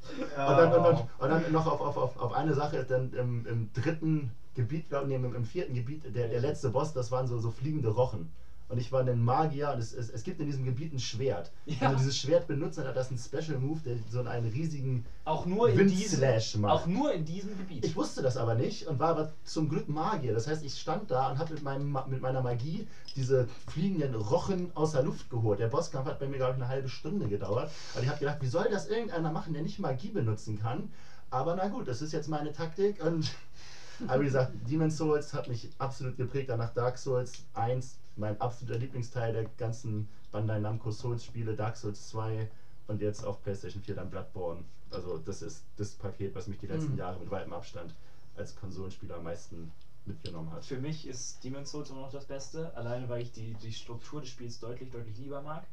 Und 0.09 0.37
dann, 0.37 0.71
und, 0.71 0.85
und, 0.85 0.99
und 1.19 1.29
dann 1.29 1.51
noch 1.51 1.67
auf, 1.67 1.81
auf, 1.81 1.97
auf, 1.97 2.17
auf 2.17 2.31
eine 2.31 2.53
Sache, 2.53 2.85
dann 2.85 3.11
im, 3.11 3.45
im 3.45 3.73
dritten 3.73 4.31
Gebiet, 4.55 4.87
glaube 4.87 5.03
ich, 5.05 5.09
nee, 5.09 5.15
im, 5.15 5.35
im 5.35 5.43
vierten 5.43 5.73
Gebiet, 5.73 6.15
der, 6.15 6.29
der 6.29 6.39
letzte 6.39 6.69
Boss, 6.69 6.93
das 6.93 7.11
waren 7.11 7.27
so, 7.27 7.39
so 7.39 7.51
fliegende 7.51 7.89
Rochen. 7.89 8.31
Und 8.69 8.79
ich 8.79 8.91
war 8.91 9.01
ein 9.01 9.23
Magier 9.23 9.71
und 9.71 9.79
es, 9.79 9.93
es, 9.93 10.09
es 10.09 10.23
gibt 10.23 10.41
in 10.41 10.45
diesem 10.45 10.65
Gebiet 10.65 10.93
ein 10.93 10.99
Schwert. 10.99 11.51
Ja. 11.65 11.75
Wenn 11.79 11.91
du 11.91 11.97
dieses 11.97 12.17
Schwert 12.17 12.47
benutzt, 12.47 12.77
dann 12.77 12.85
hat 12.85 12.97
das 12.97 13.09
einen 13.09 13.17
Special 13.17 13.59
Move, 13.59 13.79
der 13.85 13.95
so 14.09 14.21
einen 14.21 14.51
riesigen 14.51 15.05
Auch 15.23 15.45
nur 15.45 15.69
in 15.69 15.87
diesem, 15.87 16.21
macht. 16.61 16.73
auch 16.73 16.85
nur 16.85 17.13
in 17.13 17.23
diesem 17.23 17.57
Gebiet. 17.57 17.85
Ich 17.85 17.95
wusste 17.95 18.21
das 18.21 18.35
aber 18.35 18.55
nicht 18.55 18.87
und 18.87 18.99
war 18.99 19.09
aber 19.09 19.31
zum 19.45 19.69
Glück 19.69 19.87
Magier. 19.87 20.33
Das 20.33 20.47
heißt, 20.47 20.65
ich 20.65 20.77
stand 20.77 21.09
da 21.09 21.31
und 21.31 21.37
habe 21.37 21.53
mit, 21.53 21.63
meinem, 21.63 21.97
mit 22.07 22.21
meiner 22.21 22.41
Magie 22.41 22.87
diese 23.15 23.47
fliegenden 23.67 24.15
Rochen 24.15 24.75
aus 24.75 24.91
der 24.91 25.03
Luft 25.03 25.29
geholt. 25.29 25.59
Der 25.59 25.67
Bosskampf 25.67 26.07
hat 26.07 26.19
bei 26.19 26.27
mir, 26.27 26.37
glaube 26.37 26.53
ich, 26.53 26.61
eine 26.61 26.67
halbe 26.67 26.89
Stunde 26.89 27.29
gedauert. 27.29 27.71
Und 27.95 28.03
ich 28.03 28.09
habe 28.09 28.19
gedacht, 28.19 28.39
wie 28.41 28.47
soll 28.47 28.67
das 28.69 28.87
irgendeiner 28.87 29.31
machen, 29.31 29.53
der 29.53 29.61
nicht 29.61 29.79
Magie 29.79 30.09
benutzen 30.09 30.59
kann? 30.59 30.91
Aber 31.29 31.55
na 31.55 31.67
gut, 31.69 31.87
das 31.87 32.01
ist 32.01 32.11
jetzt 32.11 32.27
meine 32.27 32.51
Taktik 32.51 33.03
und. 33.03 33.31
Aber 34.07 34.21
wie 34.21 34.25
gesagt, 34.25 34.51
Demon's 34.69 34.95
Souls 34.95 35.33
hat 35.33 35.47
mich 35.47 35.71
absolut 35.79 36.17
geprägt. 36.17 36.49
Danach 36.49 36.71
Dark 36.71 36.99
Souls 36.99 37.43
1, 37.55 37.97
mein 38.17 38.39
absoluter 38.41 38.79
Lieblingsteil 38.79 39.33
der 39.33 39.45
ganzen 39.57 40.07
Bandai 40.31 40.59
Namco 40.59 40.91
Souls 40.91 41.23
Spiele, 41.23 41.55
Dark 41.55 41.77
Souls 41.77 42.09
2 42.09 42.49
und 42.87 43.01
jetzt 43.01 43.23
auf 43.23 43.41
PlayStation 43.43 43.81
4 43.81 43.95
dann 43.95 44.09
Bloodborne. 44.09 44.63
Also 44.91 45.17
das 45.17 45.41
ist 45.41 45.65
das 45.77 45.91
Paket, 45.91 46.33
was 46.35 46.47
mich 46.47 46.57
die 46.59 46.67
letzten 46.67 46.93
Mhm. 46.93 46.99
Jahre 46.99 47.19
mit 47.19 47.29
weitem 47.31 47.53
Abstand 47.53 47.93
als 48.35 48.55
Konsolenspieler 48.55 49.15
am 49.15 49.23
meisten 49.23 49.71
mitgenommen 50.05 50.51
hat. 50.51 50.65
Für 50.65 50.79
mich 50.79 51.07
ist 51.07 51.43
Demon's 51.43 51.71
Souls 51.71 51.89
immer 51.89 52.01
noch 52.01 52.11
das 52.11 52.25
Beste, 52.25 52.73
alleine 52.75 53.09
weil 53.09 53.21
ich 53.21 53.31
die, 53.31 53.53
die 53.55 53.73
Struktur 53.73 54.21
des 54.21 54.29
Spiels 54.29 54.59
deutlich, 54.59 54.89
deutlich 54.89 55.17
lieber 55.17 55.41
mag, 55.41 55.65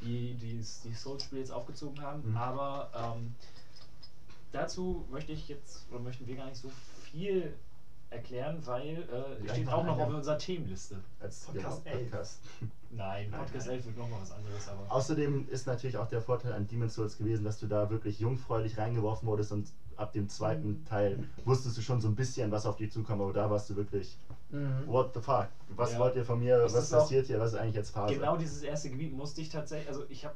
die 0.00 0.34
die, 0.34 0.62
die 0.84 0.94
Souls-Spiele 0.94 1.40
jetzt 1.40 1.52
aufgezogen 1.52 2.00
haben. 2.00 2.30
Mhm. 2.30 2.36
Aber 2.36 2.90
ähm, 2.94 3.34
dazu 4.52 5.06
möchte 5.10 5.32
ich 5.32 5.48
jetzt, 5.48 5.86
oder 5.90 6.00
möchten 6.00 6.26
wir 6.26 6.36
gar 6.36 6.46
nicht 6.46 6.60
so 6.60 6.70
viel 7.10 7.54
erklären, 8.16 8.60
weil 8.64 9.08
äh, 9.44 9.48
steht 9.48 9.68
auch 9.68 9.84
noch 9.84 9.98
auf 9.98 10.08
unserer 10.08 10.38
Themenliste. 10.38 10.96
Als 11.20 11.40
Podcast 11.44 11.82
ja, 11.86 11.92
11. 11.92 12.02
Podcast. 12.10 12.40
Nein, 12.90 13.30
Podcast 13.30 13.66
nein. 13.66 13.76
11 13.76 13.86
wird 13.86 13.96
nochmal 13.98 14.20
was 14.20 14.30
anderes, 14.30 14.68
aber. 14.68 14.90
Außerdem 14.90 15.48
ist 15.48 15.66
natürlich 15.66 15.96
auch 15.96 16.08
der 16.08 16.20
Vorteil 16.20 16.52
an 16.52 16.66
Demon's 16.66 16.94
Souls 16.94 17.18
gewesen, 17.18 17.44
dass 17.44 17.58
du 17.58 17.66
da 17.66 17.90
wirklich 17.90 18.20
jungfräulich 18.20 18.78
reingeworfen 18.78 19.26
wurdest 19.28 19.52
und 19.52 19.70
ab 19.96 20.12
dem 20.12 20.28
zweiten 20.28 20.84
Teil 20.84 21.24
wusstest 21.44 21.76
du 21.76 21.80
schon 21.80 22.00
so 22.00 22.08
ein 22.08 22.14
bisschen, 22.14 22.50
was 22.52 22.64
auf 22.64 22.76
dich 22.76 22.92
zukommt, 22.92 23.20
aber 23.20 23.32
da 23.32 23.50
warst 23.50 23.68
du 23.70 23.76
wirklich, 23.76 24.16
Mhm. 24.50 24.86
what 24.86 25.12
the 25.14 25.20
fuck, 25.20 25.48
was 25.70 25.92
Ja. 25.94 25.98
wollt 25.98 26.14
ihr 26.14 26.24
von 26.24 26.38
mir, 26.38 26.62
was 26.62 26.90
passiert 26.90 27.26
hier, 27.26 27.40
was 27.40 27.52
ist 27.52 27.58
eigentlich 27.58 27.74
jetzt 27.74 27.90
Phase? 27.90 28.14
Genau 28.14 28.36
dieses 28.36 28.62
erste 28.62 28.90
Gebiet 28.90 29.12
musste 29.12 29.40
ich 29.40 29.48
tatsächlich, 29.48 29.88
also 29.88 30.04
ich 30.08 30.24
habe, 30.24 30.34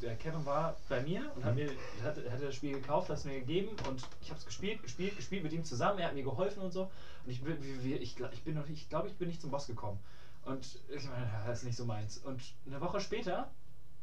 der 0.00 0.16
Kevin 0.16 0.44
war 0.46 0.76
bei 0.88 1.00
mir 1.02 1.32
und 1.34 1.44
hat 1.44 1.54
Mhm. 1.54 1.60
mir, 1.62 1.70
hat, 2.02 2.16
hat 2.16 2.42
das 2.42 2.54
Spiel 2.54 2.72
gekauft, 2.74 3.08
hat 3.08 3.18
es 3.18 3.24
mir 3.24 3.38
gegeben 3.40 3.76
und 3.88 4.02
ich 4.20 4.30
habe 4.30 4.38
es 4.38 4.44
gespielt, 4.46 4.82
gespielt, 4.82 5.16
gespielt 5.16 5.42
mit 5.42 5.52
ihm 5.52 5.64
zusammen, 5.64 5.98
er 5.98 6.06
hat 6.06 6.14
mir 6.14 6.22
geholfen 6.22 6.62
und 6.62 6.72
so 6.72 6.90
und 7.24 7.30
ich 7.30 7.40
ich, 7.44 8.16
ich 8.32 8.42
bin 8.44 8.54
noch 8.54 8.68
nicht, 8.68 8.82
ich 8.82 8.88
glaube, 8.88 9.08
ich 9.08 9.16
bin 9.16 9.28
nicht 9.28 9.40
zum 9.40 9.50
Boss 9.50 9.66
gekommen 9.66 9.98
und 10.44 10.78
ich 10.88 11.04
meine, 11.08 11.30
das 11.46 11.58
ist 11.58 11.64
nicht 11.64 11.76
so 11.76 11.84
meins 11.84 12.18
und 12.18 12.54
eine 12.66 12.80
Woche 12.80 13.00
später 13.00 13.50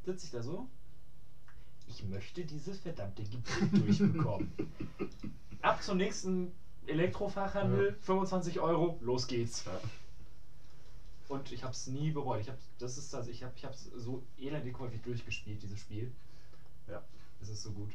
sitze 0.03 0.25
ich 0.25 0.31
da 0.31 0.41
so, 0.41 0.67
ich 1.87 2.03
möchte 2.03 2.45
dieses 2.45 2.77
verdammte 2.79 3.23
Gebiet 3.23 3.71
durchbekommen. 3.71 4.51
Ab 5.61 5.81
zum 5.83 5.97
nächsten 5.97 6.51
Elektrofachhandel, 6.87 7.95
25 7.99 8.59
Euro, 8.59 8.97
los 9.01 9.27
geht's. 9.27 9.65
Ja. 9.65 9.79
Und 11.27 11.51
ich 11.51 11.63
habe 11.63 11.73
es 11.73 11.87
nie 11.87 12.11
bereut. 12.11 12.41
Ich 12.41 12.49
habe 12.49 12.59
das 12.79 12.97
ist 12.97 13.13
also 13.15 13.29
ich 13.31 13.43
habe 13.43 13.53
ich 13.55 13.65
habe 13.65 13.75
so 13.97 14.21
elendig 14.37 14.77
häufig 14.79 15.01
durchgespielt 15.01 15.61
dieses 15.63 15.79
Spiel. 15.79 16.11
Ja. 16.87 17.01
Es 17.41 17.49
ist 17.49 17.63
so 17.63 17.71
gut. 17.71 17.91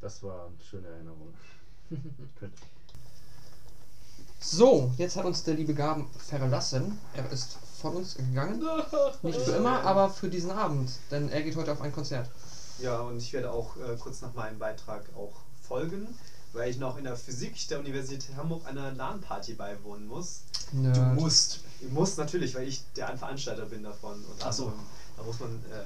Das 0.00 0.22
war 0.22 0.46
eine 0.46 0.54
schöne 0.62 0.88
Erinnerung. 0.88 1.34
Könnte- 2.38 2.56
So, 4.40 4.92
jetzt 4.98 5.16
hat 5.16 5.24
uns 5.24 5.42
der 5.44 5.54
liebe 5.54 5.74
Gaben 5.74 6.08
verlassen. 6.18 6.98
Er 7.14 7.30
ist 7.30 7.56
von 7.80 7.96
uns 7.96 8.14
gegangen. 8.16 8.62
Nicht 9.22 9.40
für 9.40 9.52
immer, 9.52 9.80
aber 9.84 10.10
für 10.10 10.28
diesen 10.28 10.50
Abend. 10.50 10.90
Denn 11.10 11.28
er 11.30 11.42
geht 11.42 11.56
heute 11.56 11.72
auf 11.72 11.80
ein 11.80 11.92
Konzert. 11.92 12.30
Ja, 12.78 13.00
und 13.00 13.18
ich 13.18 13.32
werde 13.32 13.50
auch 13.52 13.76
äh, 13.76 13.96
kurz 13.98 14.20
nach 14.20 14.34
meinem 14.34 14.58
Beitrag 14.58 15.04
auch 15.16 15.32
folgen, 15.62 16.08
weil 16.52 16.70
ich 16.70 16.78
noch 16.78 16.96
in 16.98 17.04
der 17.04 17.16
Physik 17.16 17.68
der 17.68 17.78
Universität 17.80 18.34
Hamburg 18.36 18.66
einer 18.66 18.92
LAN-Party 18.92 19.54
beiwohnen 19.54 20.06
muss. 20.06 20.42
Nerd. 20.72 21.14
musst. 21.14 21.60
Muss 21.90 22.16
natürlich, 22.16 22.54
weil 22.54 22.68
ich 22.68 22.82
der 22.96 23.16
Veranstalter 23.16 23.66
bin 23.66 23.82
davon. 23.82 24.14
Und 24.14 24.42
Ach 24.42 24.52
so. 24.52 24.72
Da 25.16 25.22
muss 25.22 25.38
man 25.40 25.50
äh, 25.50 25.84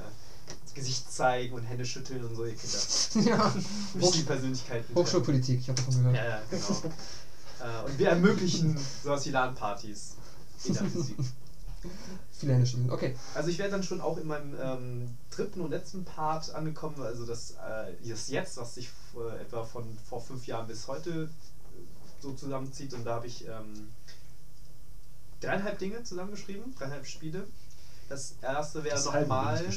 das 0.65 0.75
Gesicht 0.75 1.13
zeigen 1.13 1.55
und 1.55 1.63
Hände 1.65 1.85
schütteln 1.85 2.25
und 2.25 2.35
so. 2.35 2.45
Ihr 2.45 2.55
das. 2.55 3.11
ja. 3.25 3.53
Wichtige 3.95 4.25
Persönlichkeiten. 4.25 4.95
Hochschulpolitik, 4.95 5.61
ich 5.61 5.69
habe 5.69 5.81
davon 5.81 5.95
gehört. 5.99 6.17
Ja, 6.17 6.25
ja, 6.25 6.43
genau. 6.51 7.83
äh, 7.85 7.91
und 7.91 7.99
wir 7.99 8.09
ermöglichen 8.09 8.79
sowas 9.03 9.27
wie 9.27 9.31
LAN-Partys 9.31 10.15
in 10.65 10.75
der 10.75 10.85
Physik. 10.85 11.17
Viele 12.33 12.53
Hände 12.55 12.67
schütteln. 12.67 12.91
Okay. 12.91 13.17
Also 13.35 13.51
ich 13.51 13.59
wäre 13.59 13.71
dann 13.71 13.83
schon 13.83 14.01
auch 14.01 14.19
in 14.19 14.27
meinem 14.27 14.55
ähm, 14.61 15.17
dritten 15.31 15.61
und 15.61 15.71
letzten 15.71 16.05
Part 16.05 16.55
angekommen, 16.55 17.01
also 17.03 17.27
das, 17.27 17.53
äh, 17.53 18.09
das 18.09 18.29
Jetzt, 18.29 18.57
was 18.57 18.75
sich 18.75 18.91
äh, 19.15 19.43
etwa 19.43 19.65
von 19.65 19.85
vor 20.09 20.21
fünf 20.21 20.47
Jahren 20.47 20.67
bis 20.67 20.89
heute 20.89 21.25
äh, 21.25 22.21
so 22.21 22.33
zusammenzieht. 22.33 22.95
Und 22.95 23.05
da 23.05 23.17
habe 23.17 23.27
ich 23.27 23.47
ähm, 23.47 23.89
dreieinhalb 25.41 25.79
Dinge 25.79 26.03
zusammengeschrieben, 26.03 26.75
dreieinhalb 26.77 27.07
Spiele. 27.07 27.47
Das 28.09 28.35
erste 28.43 28.85
wäre 28.85 29.03
nochmal... 29.03 29.65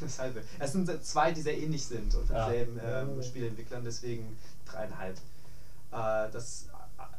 Das 0.00 0.18
halbe. 0.18 0.42
Es 0.58 0.72
sind 0.72 1.04
zwei, 1.04 1.32
die 1.32 1.40
sehr 1.40 1.56
ähnlich 1.56 1.86
sind 1.86 2.14
und 2.14 2.26
von 2.26 2.36
Ah. 2.36 2.50
selben 2.50 2.78
ähm. 2.84 3.22
Spieleentwicklern, 3.22 3.82
deswegen 3.84 4.36
dreieinhalb. 4.66 5.16
Äh, 5.16 6.30
das 6.30 6.66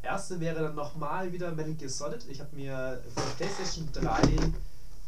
erste 0.04 0.40
wäre 0.40 0.62
dann 0.62 0.76
nochmal 0.76 1.32
wieder 1.34 1.52
Metal 1.52 1.74
Gear 1.74 1.90
Solid. 1.90 2.24
Ich 2.30 2.40
habe 2.42 2.56
mir 2.56 3.02
für 3.16 3.22
PlayStation 3.38 3.90
3 3.92 4.22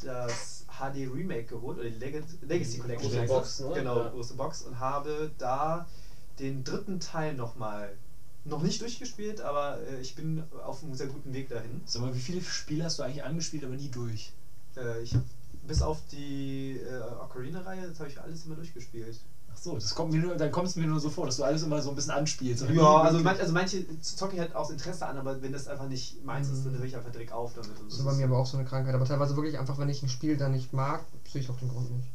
das 0.04 0.66
HD 0.80 1.08
Remake 1.14 1.44
geholt, 1.44 1.78
oder 1.78 1.90
die 1.90 1.98
Leg 2.00 2.24
Legacy 2.42 2.80
Collection. 2.80 3.12
Große 3.12 3.28
Box, 3.28 3.60
ne? 3.60 3.74
Genau, 3.76 4.00
Ja. 4.00 4.10
große 4.10 4.34
Box. 4.34 4.62
Und 4.64 4.80
habe 4.80 5.30
da 5.38 5.88
den 6.40 6.64
dritten 6.64 7.00
Teil 7.00 7.36
nochmal, 7.36 7.96
noch 8.44 8.62
nicht 8.62 8.82
durchgespielt, 8.82 9.42
aber 9.42 9.80
äh, 9.88 10.00
ich 10.00 10.16
bin 10.16 10.44
auf 10.64 10.84
einem 10.84 10.96
sehr 10.96 11.08
guten 11.08 11.34
Weg 11.34 11.50
dahin. 11.50 11.82
Sag 11.86 12.02
mal, 12.02 12.14
wie 12.14 12.20
viele 12.20 12.42
Spiele 12.42 12.84
hast 12.84 13.00
du 13.00 13.04
eigentlich 13.04 13.24
angespielt, 13.24 13.64
aber 13.64 13.76
nie 13.76 13.90
durch? 13.90 14.32
Äh, 14.76 15.02
ich 15.02 15.14
habe 15.14 15.24
bis 15.64 15.82
auf 15.82 15.98
die 16.12 16.78
äh, 16.78 17.02
Ocarina-Reihe, 17.22 17.88
das 17.88 18.00
habe 18.00 18.10
ich 18.10 18.20
alles 18.20 18.46
immer 18.46 18.56
durchgespielt. 18.56 19.20
Ach 19.54 19.58
so, 19.58 19.76
das 19.76 19.94
kommt 19.94 20.12
mir 20.14 20.20
nur, 20.20 20.36
dann 20.38 20.50
kommt 20.50 20.68
es 20.68 20.76
mir 20.76 20.88
nur 20.88 21.00
so 21.00 21.10
vor, 21.10 21.26
dass 21.26 21.36
du 21.36 21.44
alles 21.44 21.62
immer 21.62 21.82
so 21.82 21.90
ein 21.90 21.96
bisschen 21.96 22.12
anspielst. 22.12 22.64
Ja, 22.70 23.02
also, 23.02 23.20
manch, 23.20 23.40
also 23.40 23.54
manche 23.54 23.86
zocke 24.00 24.36
ich 24.36 24.40
halt 24.40 24.56
aus 24.56 24.70
Interesse 24.70 25.06
an, 25.06 25.18
aber 25.18 25.42
wenn 25.42 25.52
das 25.52 25.68
einfach 25.68 25.88
nicht 25.88 26.24
meins 26.24 26.50
ist, 26.50 26.66
dann 26.66 26.78
höre 26.78 26.86
ich 26.86 26.96
einfach 26.96 27.12
direkt 27.12 27.34
auf 27.34 27.54
damit. 27.54 27.78
Und 27.80 27.92
Das 27.92 28.00
ist 28.00 28.06
bei 28.06 28.14
mir 28.14 28.26
aber 28.26 28.38
auch 28.38 28.46
so 28.46 28.58
eine 28.58 28.66
Krankheit. 28.66 28.96
Aber 28.96 29.06
teilweise 29.06 29.36
wirklich 29.36 29.60
einfach, 29.60 29.78
wenn 29.78 29.90
ich 29.90 30.02
ein 30.02 30.10
Spiel 30.10 30.38
dann 30.38 30.52
nicht 30.52 30.72
mag, 30.74 31.04
sehe 31.30 31.42
ich 31.42 31.50
auch 31.50 31.58
den 31.58 31.68
Grund 31.68 31.92
nicht. 31.92 32.08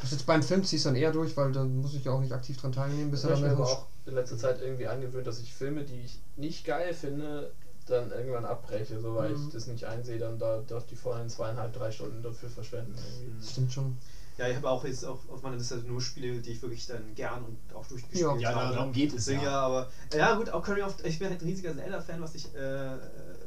Das 0.00 0.10
jetzt 0.10 0.26
beim 0.26 0.42
Film 0.42 0.64
ziehst 0.64 0.84
du 0.84 0.88
dann 0.88 0.96
eher 0.96 1.10
durch, 1.10 1.36
weil 1.36 1.52
dann 1.52 1.80
muss 1.80 1.94
ich 1.94 2.04
ja 2.04 2.12
auch 2.12 2.20
nicht 2.20 2.32
aktiv 2.32 2.56
dran 2.56 2.72
teilnehmen, 2.72 3.10
bis 3.10 3.20
Das 3.20 3.24
habe 3.24 3.34
ich 3.34 3.40
dann 3.40 3.50
mir 3.50 3.54
aber 3.54 3.64
einfach 3.64 3.80
auch 3.80 3.86
in 4.06 4.14
letzter 4.14 4.36
Zeit 4.36 4.60
irgendwie 4.60 4.86
angewöhnt, 4.86 5.26
dass 5.26 5.38
ich 5.38 5.52
Filme, 5.52 5.82
die 5.84 6.04
ich 6.04 6.18
nicht 6.36 6.64
geil 6.64 6.92
finde, 6.92 7.50
dann 7.86 8.10
irgendwann 8.10 8.44
abbreche, 8.44 8.98
so 8.98 9.14
weil 9.16 9.32
Mhm. 9.32 9.46
ich 9.46 9.52
das 9.52 9.66
nicht 9.66 9.84
einsehe, 9.84 10.18
dann 10.18 10.38
da 10.38 10.58
darf 10.58 10.86
die 10.86 10.94
vollen 10.94 11.28
zweieinhalb, 11.28 11.72
drei 11.72 11.90
Stunden 11.90 12.22
dafür 12.22 12.48
verschwenden. 12.48 12.94
Irgendwie. 12.96 13.50
Stimmt 13.50 13.72
schon. 13.72 13.92
Ja, 14.38 14.48
ich 14.48 14.54
habe 14.54 14.68
auch 14.70 14.84
jetzt 14.84 15.04
auf, 15.04 15.28
auf 15.28 15.42
meiner 15.42 15.56
Liste 15.56 15.76
nur 15.84 16.00
Spiele, 16.00 16.40
die 16.40 16.50
ich 16.50 16.62
wirklich 16.62 16.86
dann 16.86 17.14
gern 17.14 17.42
und 17.42 17.56
auch 17.74 17.86
durchgespielt 17.86 18.42
Ja. 18.42 18.50
Ja, 18.50 18.54
habe. 18.54 18.72
darum 18.72 18.92
geht 18.92 19.12
es 19.12 19.26
ja. 19.26 19.42
ja, 19.42 19.50
aber 19.50 19.86
ja 20.14 20.32
gut, 20.32 20.52
Ocarina 20.52 20.86
of 20.86 20.94
ich 21.04 21.18
bin 21.18 21.28
halt 21.28 21.42
ein 21.42 21.46
riesiger 21.46 21.74
Zelda-Fan, 21.74 22.20
was 22.22 22.34
ich 22.34 22.46
äh, 22.54 22.96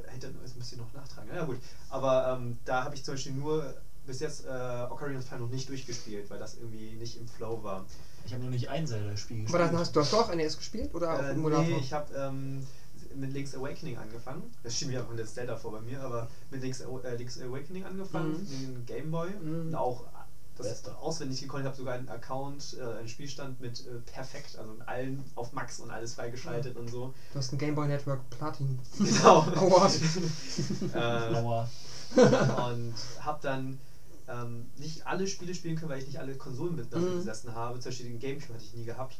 hätte, 0.07 0.29
jetzt 0.41 0.55
müsste 0.55 0.75
ich 0.75 0.81
noch 0.81 0.93
nachtragen. 0.93 1.33
Ja 1.33 1.43
gut, 1.43 1.57
aber 1.89 2.27
ähm, 2.31 2.57
da 2.65 2.83
habe 2.83 2.93
ich 2.93 3.03
zum 3.03 3.13
Beispiel 3.13 3.31
nur 3.31 3.73
bis 4.05 4.19
jetzt 4.19 4.45
äh, 4.45 4.49
Ocarina 4.89 5.19
of 5.19 5.27
Time 5.27 5.41
noch 5.41 5.49
nicht 5.49 5.69
durchgespielt, 5.69 6.29
weil 6.29 6.39
das 6.39 6.55
irgendwie 6.55 6.93
nicht 6.93 7.19
im 7.19 7.27
Flow 7.27 7.63
war. 7.63 7.85
Ich 8.25 8.33
habe 8.33 8.43
noch 8.43 8.51
nicht 8.51 8.69
ein 8.69 8.85
Zelda-Spiel 8.87 9.45
Aber 9.47 9.57
dann 9.59 9.77
hast 9.77 9.95
du 9.95 10.01
auch 10.01 10.33
NES 10.33 10.57
gespielt 10.57 10.93
oder 10.93 11.13
auf 11.13 11.21
Äh, 11.21 11.31
Emulator? 11.31 11.63
nee, 11.65 11.77
ich 11.79 11.93
habe 11.93 12.13
ähm, 12.15 12.65
mit 13.15 13.33
Link's 13.33 13.55
Awakening 13.55 13.97
angefangen. 13.97 14.43
Das 14.63 14.75
steht 14.75 14.87
mir 14.89 15.03
auch 15.03 15.11
in 15.11 15.17
der 15.17 15.25
Zelda 15.25 15.55
vor 15.55 15.71
bei 15.73 15.81
mir, 15.81 16.01
aber 16.01 16.27
mit 16.51 16.61
Link's, 16.61 16.81
äh, 16.81 17.15
Link's 17.15 17.39
Awakening 17.39 17.85
angefangen, 17.85 18.31
Mhm. 18.31 18.47
den 18.49 18.85
Game 18.85 19.11
Boy. 19.11 19.29
Mhm. 19.41 19.67
Und 19.67 19.75
auch 19.75 20.05
das 20.55 20.67
Beste. 20.67 20.95
auswendig 20.97 21.41
gekonnt. 21.41 21.61
Ich 21.63 21.67
habe 21.67 21.75
sogar 21.77 21.93
einen 21.95 22.09
Account, 22.09 22.77
äh, 22.79 22.99
einen 22.99 23.07
Spielstand 23.07 23.59
mit 23.59 23.79
äh, 23.87 23.99
perfekt, 24.11 24.55
also 24.57 24.71
mit 24.73 24.87
allen 24.87 25.23
auf 25.35 25.51
Max 25.53 25.79
und 25.79 25.89
alles 25.91 26.13
freigeschaltet 26.13 26.75
und 26.77 26.89
so. 26.89 27.13
Du 27.33 27.39
hast 27.39 27.51
ein 27.53 27.57
Game 27.57 27.73
Boy 27.75 27.87
Network 27.87 28.29
Platin. 28.29 28.79
Genau. 28.99 29.39
Aua. 29.55 29.89
äh, 30.93 31.35
Aua. 31.35 31.69
und 32.15 32.93
habe 33.21 33.39
dann 33.41 33.79
ähm, 34.27 34.67
nicht 34.75 35.05
alle 35.07 35.27
Spiele 35.27 35.53
spielen 35.53 35.75
können, 35.75 35.89
weil 35.89 35.99
ich 35.99 36.05
nicht 36.05 36.19
alle 36.19 36.35
Konsolen 36.35 36.75
mit 36.75 36.91
dafür 36.93 37.11
Mhm. 37.11 37.17
besessen 37.17 37.53
habe. 37.53 37.79
Zum 37.79 37.89
Beispiel 37.89 38.05
den 38.07 38.19
Gamecube 38.19 38.53
hatte 38.53 38.63
ich 38.63 38.73
nie 38.73 38.85
gehabt. 38.85 39.17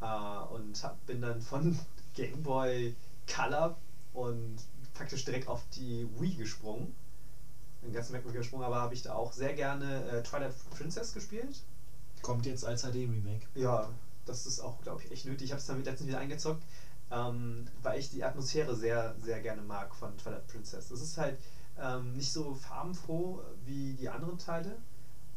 Äh, 0.00 0.06
und 0.06 0.82
hab, 0.82 1.04
bin 1.06 1.20
dann 1.20 1.40
von 1.40 1.76
Game 2.14 2.42
Boy 2.42 2.94
Color 3.26 3.76
und 4.12 4.56
praktisch 4.94 5.24
direkt 5.24 5.48
auf 5.48 5.64
die 5.74 6.06
Wii 6.18 6.34
gesprungen. 6.36 6.92
Den 7.82 7.92
ganzen 7.92 8.12
Mac 8.12 8.22
gesprungen, 8.32 8.64
aber 8.64 8.76
habe 8.78 8.94
ich 8.94 9.02
da 9.02 9.12
auch 9.14 9.32
sehr 9.32 9.52
gerne 9.52 10.02
äh, 10.04 10.22
Twilight 10.22 10.52
Princess 10.70 11.12
gespielt. 11.12 11.62
Kommt 12.22 12.46
jetzt 12.46 12.64
als 12.64 12.82
HD-Remake. 12.82 13.46
Ja, 13.54 13.90
das 14.24 14.46
ist 14.46 14.60
auch, 14.60 14.80
glaube 14.82 15.02
ich, 15.02 15.10
echt 15.10 15.24
nötig. 15.24 15.46
Ich 15.46 15.50
habe 15.50 15.58
es 15.58 15.66
dann 15.66 15.82
letztens 15.82 16.06
wieder 16.06 16.18
eingezockt, 16.18 16.62
ähm, 17.10 17.64
weil 17.82 17.98
ich 17.98 18.08
die 18.08 18.22
Atmosphäre 18.22 18.74
sehr, 18.76 19.14
sehr 19.20 19.40
gerne 19.40 19.62
mag 19.62 19.94
von 19.94 20.16
Twilight 20.16 20.46
Princess. 20.46 20.90
Es 20.90 21.00
ist 21.00 21.16
halt 21.16 21.36
ähm, 21.78 22.14
nicht 22.14 22.32
so 22.32 22.54
farbenfroh 22.54 23.42
wie 23.64 23.94
die 23.94 24.08
anderen 24.08 24.38
Teile 24.38 24.76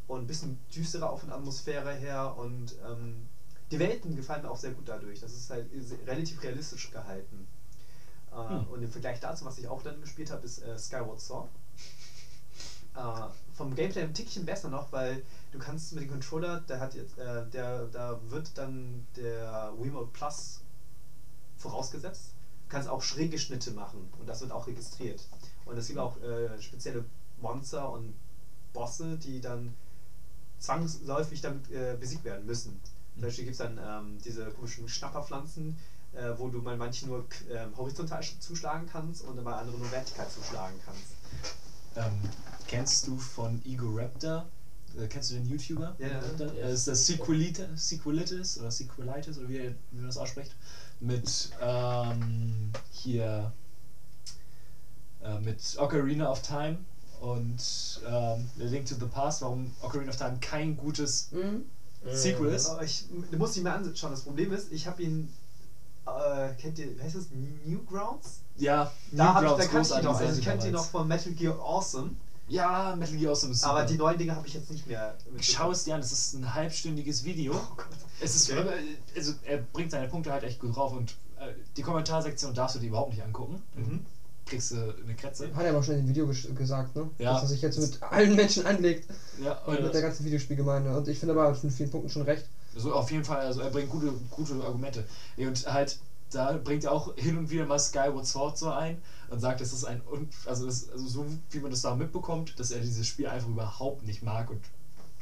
und 0.08 0.22
ein 0.22 0.28
bisschen 0.28 0.60
düsterer 0.74 1.10
auch 1.10 1.20
von 1.20 1.30
der 1.30 1.38
Atmosphäre 1.38 1.94
her 1.94 2.36
und 2.38 2.76
ähm, 2.86 3.28
die 3.72 3.80
Welten 3.80 4.16
gefallen 4.16 4.44
mir 4.44 4.50
auch 4.50 4.58
sehr 4.58 4.72
gut 4.72 4.88
dadurch. 4.88 5.20
Das 5.20 5.34
ist 5.34 5.50
halt 5.50 5.68
relativ 6.06 6.42
realistisch 6.44 6.92
gehalten. 6.92 7.48
Äh, 8.32 8.36
Hm. 8.50 8.68
Und 8.68 8.84
im 8.84 8.92
Vergleich 8.92 9.20
dazu, 9.20 9.46
was 9.46 9.58
ich 9.58 9.68
auch 9.68 9.82
dann 9.82 10.02
gespielt 10.02 10.30
habe, 10.32 10.46
ist 10.46 10.60
äh, 10.62 10.78
Skyward 10.78 11.20
Sword. 11.20 11.50
Äh, 12.96 13.30
vom 13.54 13.76
Gameplay 13.76 14.04
ein 14.04 14.14
Tickchen 14.14 14.46
besser 14.46 14.70
noch, 14.70 14.92
weil 14.92 15.24
du 15.52 15.60
kannst 15.60 15.94
mit 15.94 16.04
dem 16.04 16.10
Controller, 16.12 16.62
der 16.62 16.80
hat 16.80 16.94
jetzt, 16.96 17.18
äh, 17.18 17.46
der, 17.50 17.88
da 17.88 18.20
wird 18.30 18.58
dann 18.58 19.06
der 19.16 19.74
Wiimote 19.78 20.10
Plus 20.14 20.62
vorausgesetzt. 21.58 22.34
Du 22.66 22.70
kannst 22.70 22.90
auch 22.90 23.02
schräge 23.02 23.38
Schnitte 23.38 23.72
machen 23.72 24.10
und 24.20 24.28
das 24.28 24.42
wird 24.42 24.52
auch 24.52 24.68
registriert. 24.68 25.28
Und 25.66 25.78
es 25.78 25.88
gibt 25.88 26.00
auch 26.00 26.16
äh, 26.22 26.60
spezielle 26.62 27.04
Monster 27.38 27.90
und 27.90 28.14
Bosse, 28.74 29.16
die 29.16 29.40
dann 29.40 29.74
zwangsläufig 30.60 31.42
damit 31.42 31.70
äh, 31.70 31.96
besiegt 32.00 32.24
werden 32.24 32.46
müssen. 32.46 32.80
Zum 33.14 33.22
Beispiel 33.22 33.46
gibt 33.46 33.54
es 33.54 33.58
dann 33.60 33.80
ähm, 33.82 34.18
diese 34.24 34.52
komischen 34.52 34.88
Schnapperpflanzen, 34.88 35.76
äh, 36.14 36.34
wo 36.36 36.50
du 36.50 36.62
bei 36.62 36.76
manchen 36.76 37.08
nur 37.08 37.24
ähm, 37.50 37.76
horizontal 37.78 38.22
sch- 38.22 38.40
zuschlagen 38.40 38.86
kannst 38.86 39.22
und 39.22 39.42
bei 39.44 39.54
anderen 39.54 39.80
nur 39.80 39.92
vertikal 39.92 40.28
zuschlagen 40.28 40.80
kannst. 40.84 41.16
Ähm, 41.96 42.22
kennst 42.68 43.08
du 43.08 43.18
von 43.18 43.60
Ego 43.66 43.88
Raptor? 43.90 44.46
Äh, 44.98 45.08
kennst 45.08 45.30
du 45.30 45.34
den 45.34 45.46
YouTuber? 45.46 45.96
Ja, 45.98 46.08
ja. 46.08 46.22
Ja. 46.22 46.62
Das 46.62 46.74
ist 46.74 46.88
das 46.88 47.06
Sequelitis, 47.06 47.88
Sequelitis 47.88 48.58
oder 48.58 48.70
Sequelitis 48.72 49.38
oder 49.38 49.48
wie, 49.48 49.74
wie 49.92 49.98
man 49.98 50.06
das 50.06 50.18
ausspricht. 50.18 50.56
Mit 51.00 51.50
ähm, 51.62 52.72
hier 52.92 53.52
äh, 55.26 55.40
mit 55.40 55.58
Ocarina 55.78 56.30
of 56.32 56.42
Time 56.42 56.78
und 57.22 58.02
ähm, 58.06 58.12
A 58.12 58.64
Link 58.64 58.86
to 58.88 58.96
the 58.96 59.06
Past, 59.06 59.42
warum 59.42 59.72
Ocarina 59.82 60.10
of 60.10 60.16
Time 60.18 60.38
kein 60.40 60.78
gutes 60.78 61.30
Mhm. 61.32 61.66
Sequel 62.08 62.54
ist. 62.54 62.68
Aber 62.68 62.84
ich 62.84 63.06
du 63.32 63.38
musst 63.38 63.58
ihn 63.58 63.64
mir 63.64 63.74
anschauen. 63.74 64.12
Das 64.12 64.22
Problem 64.22 64.52
ist, 64.54 64.72
ich 64.72 64.86
habe 64.86 65.02
ihn. 65.02 65.32
Äh, 66.06 66.50
kennt 66.62 66.78
ihr, 66.78 66.96
wie 66.96 67.02
heißt 67.02 67.16
das? 67.16 67.26
Newgrounds? 67.66 68.42
Ja, 68.58 68.92
Da, 69.12 69.34
hab 69.34 69.42
ich, 69.44 69.50
da 69.50 69.56
Newgrounds, 69.58 69.72
kannte 69.72 69.94
ich 69.94 69.98
ihn 70.00 70.04
noch. 70.06 70.20
Also 70.20 70.40
ich 70.40 70.46
kannte 70.46 70.68
ihn 70.68 70.74
noch 70.74 70.86
von 70.86 71.08
Metal 71.08 71.32
Gear 71.34 71.58
Awesome. 71.60 72.12
Ja, 72.48 72.96
Metal 72.96 73.16
Gear 73.18 73.32
Awesome 73.32 73.54
ist 73.54 73.62
super. 73.62 73.72
Aber 73.72 73.86
die 73.86 73.98
neuen 73.98 74.20
Dinge 74.20 74.36
habe 74.36 74.46
ich 74.46 74.54
jetzt 74.54 74.70
nicht 74.70 74.86
mehr 74.86 75.16
Schau 75.42 75.72
es 75.72 75.84
dir 75.84 75.96
an, 75.96 76.02
es 76.02 76.12
ist 76.12 76.34
ein 76.34 76.54
halbstündiges 76.54 77.24
Video. 77.24 77.60
Es 78.22 78.36
ist, 78.36 78.52
Okay. 78.52 78.68
also 79.16 79.34
er 79.44 79.58
bringt 79.58 79.90
seine 79.90 80.08
Punkte 80.08 80.32
halt 80.32 80.44
echt 80.44 80.60
gut 80.60 80.76
drauf 80.76 80.92
und 80.92 81.16
äh, 81.40 81.54
die 81.76 81.82
Kommentarsektion 81.82 82.54
darfst 82.54 82.76
du 82.76 82.80
dir 82.80 82.90
überhaupt 82.90 83.10
nicht 83.10 83.24
angucken. 83.24 83.60
Mhm. 83.74 84.06
Kriegst 84.46 84.72
du 84.72 84.76
eine 85.04 85.16
Kretze. 85.16 85.54
Hat 85.56 85.64
er 85.64 85.72
aber 85.72 85.82
schon 85.82 85.96
in 85.96 86.02
dem 86.02 86.10
Video 86.10 86.26
ges- 86.28 86.54
gesagt, 86.54 86.96
ne? 86.96 87.10
Ja. 87.18 87.34
Dass 87.34 87.44
er 87.44 87.48
sich 87.50 87.62
jetzt 87.62 87.80
mit 87.80 88.02
allen 88.04 88.36
Menschen 88.36 88.66
anlegt. 88.66 89.10
Ja, 89.44 89.54
Und 89.66 89.82
mit 89.82 89.94
der 89.94 90.02
ganzen 90.02 90.24
Videospielgemeinde. 90.26 90.96
Und 90.96 91.08
ich 91.08 91.18
finde 91.20 91.34
aber 91.34 91.58
in 91.64 91.72
vielen 91.72 91.90
Punkten 91.90 92.10
schon 92.10 92.22
recht. 92.24 92.46
also 92.76 92.94
auf 92.94 93.10
jeden 93.10 93.24
Fall, 93.24 93.40
also 93.42 93.62
er 93.62 93.72
bringt 93.72 93.90
gute, 93.90 94.14
gute 94.30 94.54
Argumente. 94.64 95.04
Und 95.38 95.66
halt, 95.72 95.98
da 96.32 96.54
bringt 96.64 96.84
er 96.84 96.92
auch 96.92 97.16
hin 97.16 97.38
und 97.38 97.50
wieder 97.50 97.66
mal 97.66 97.80
Skyward 97.80 98.26
Sword 98.28 98.58
so 98.58 98.70
ein 98.70 99.02
und 99.30 99.40
sagt, 99.40 99.62
es 99.62 99.74
ist 99.74 99.84
ein, 99.86 100.02
also, 100.46 100.68
es, 100.68 100.90
also 100.92 101.08
so 101.08 101.26
wie 101.50 101.60
man 101.60 101.72
das 101.72 101.82
da 101.82 101.96
mitbekommt, 101.96 102.60
dass 102.60 102.70
er 102.70 102.80
dieses 102.82 103.08
Spiel 103.08 103.26
einfach 103.28 103.50
überhaupt 103.50 104.04
nicht 104.04 104.22
mag 104.22 104.50
und 104.52 104.62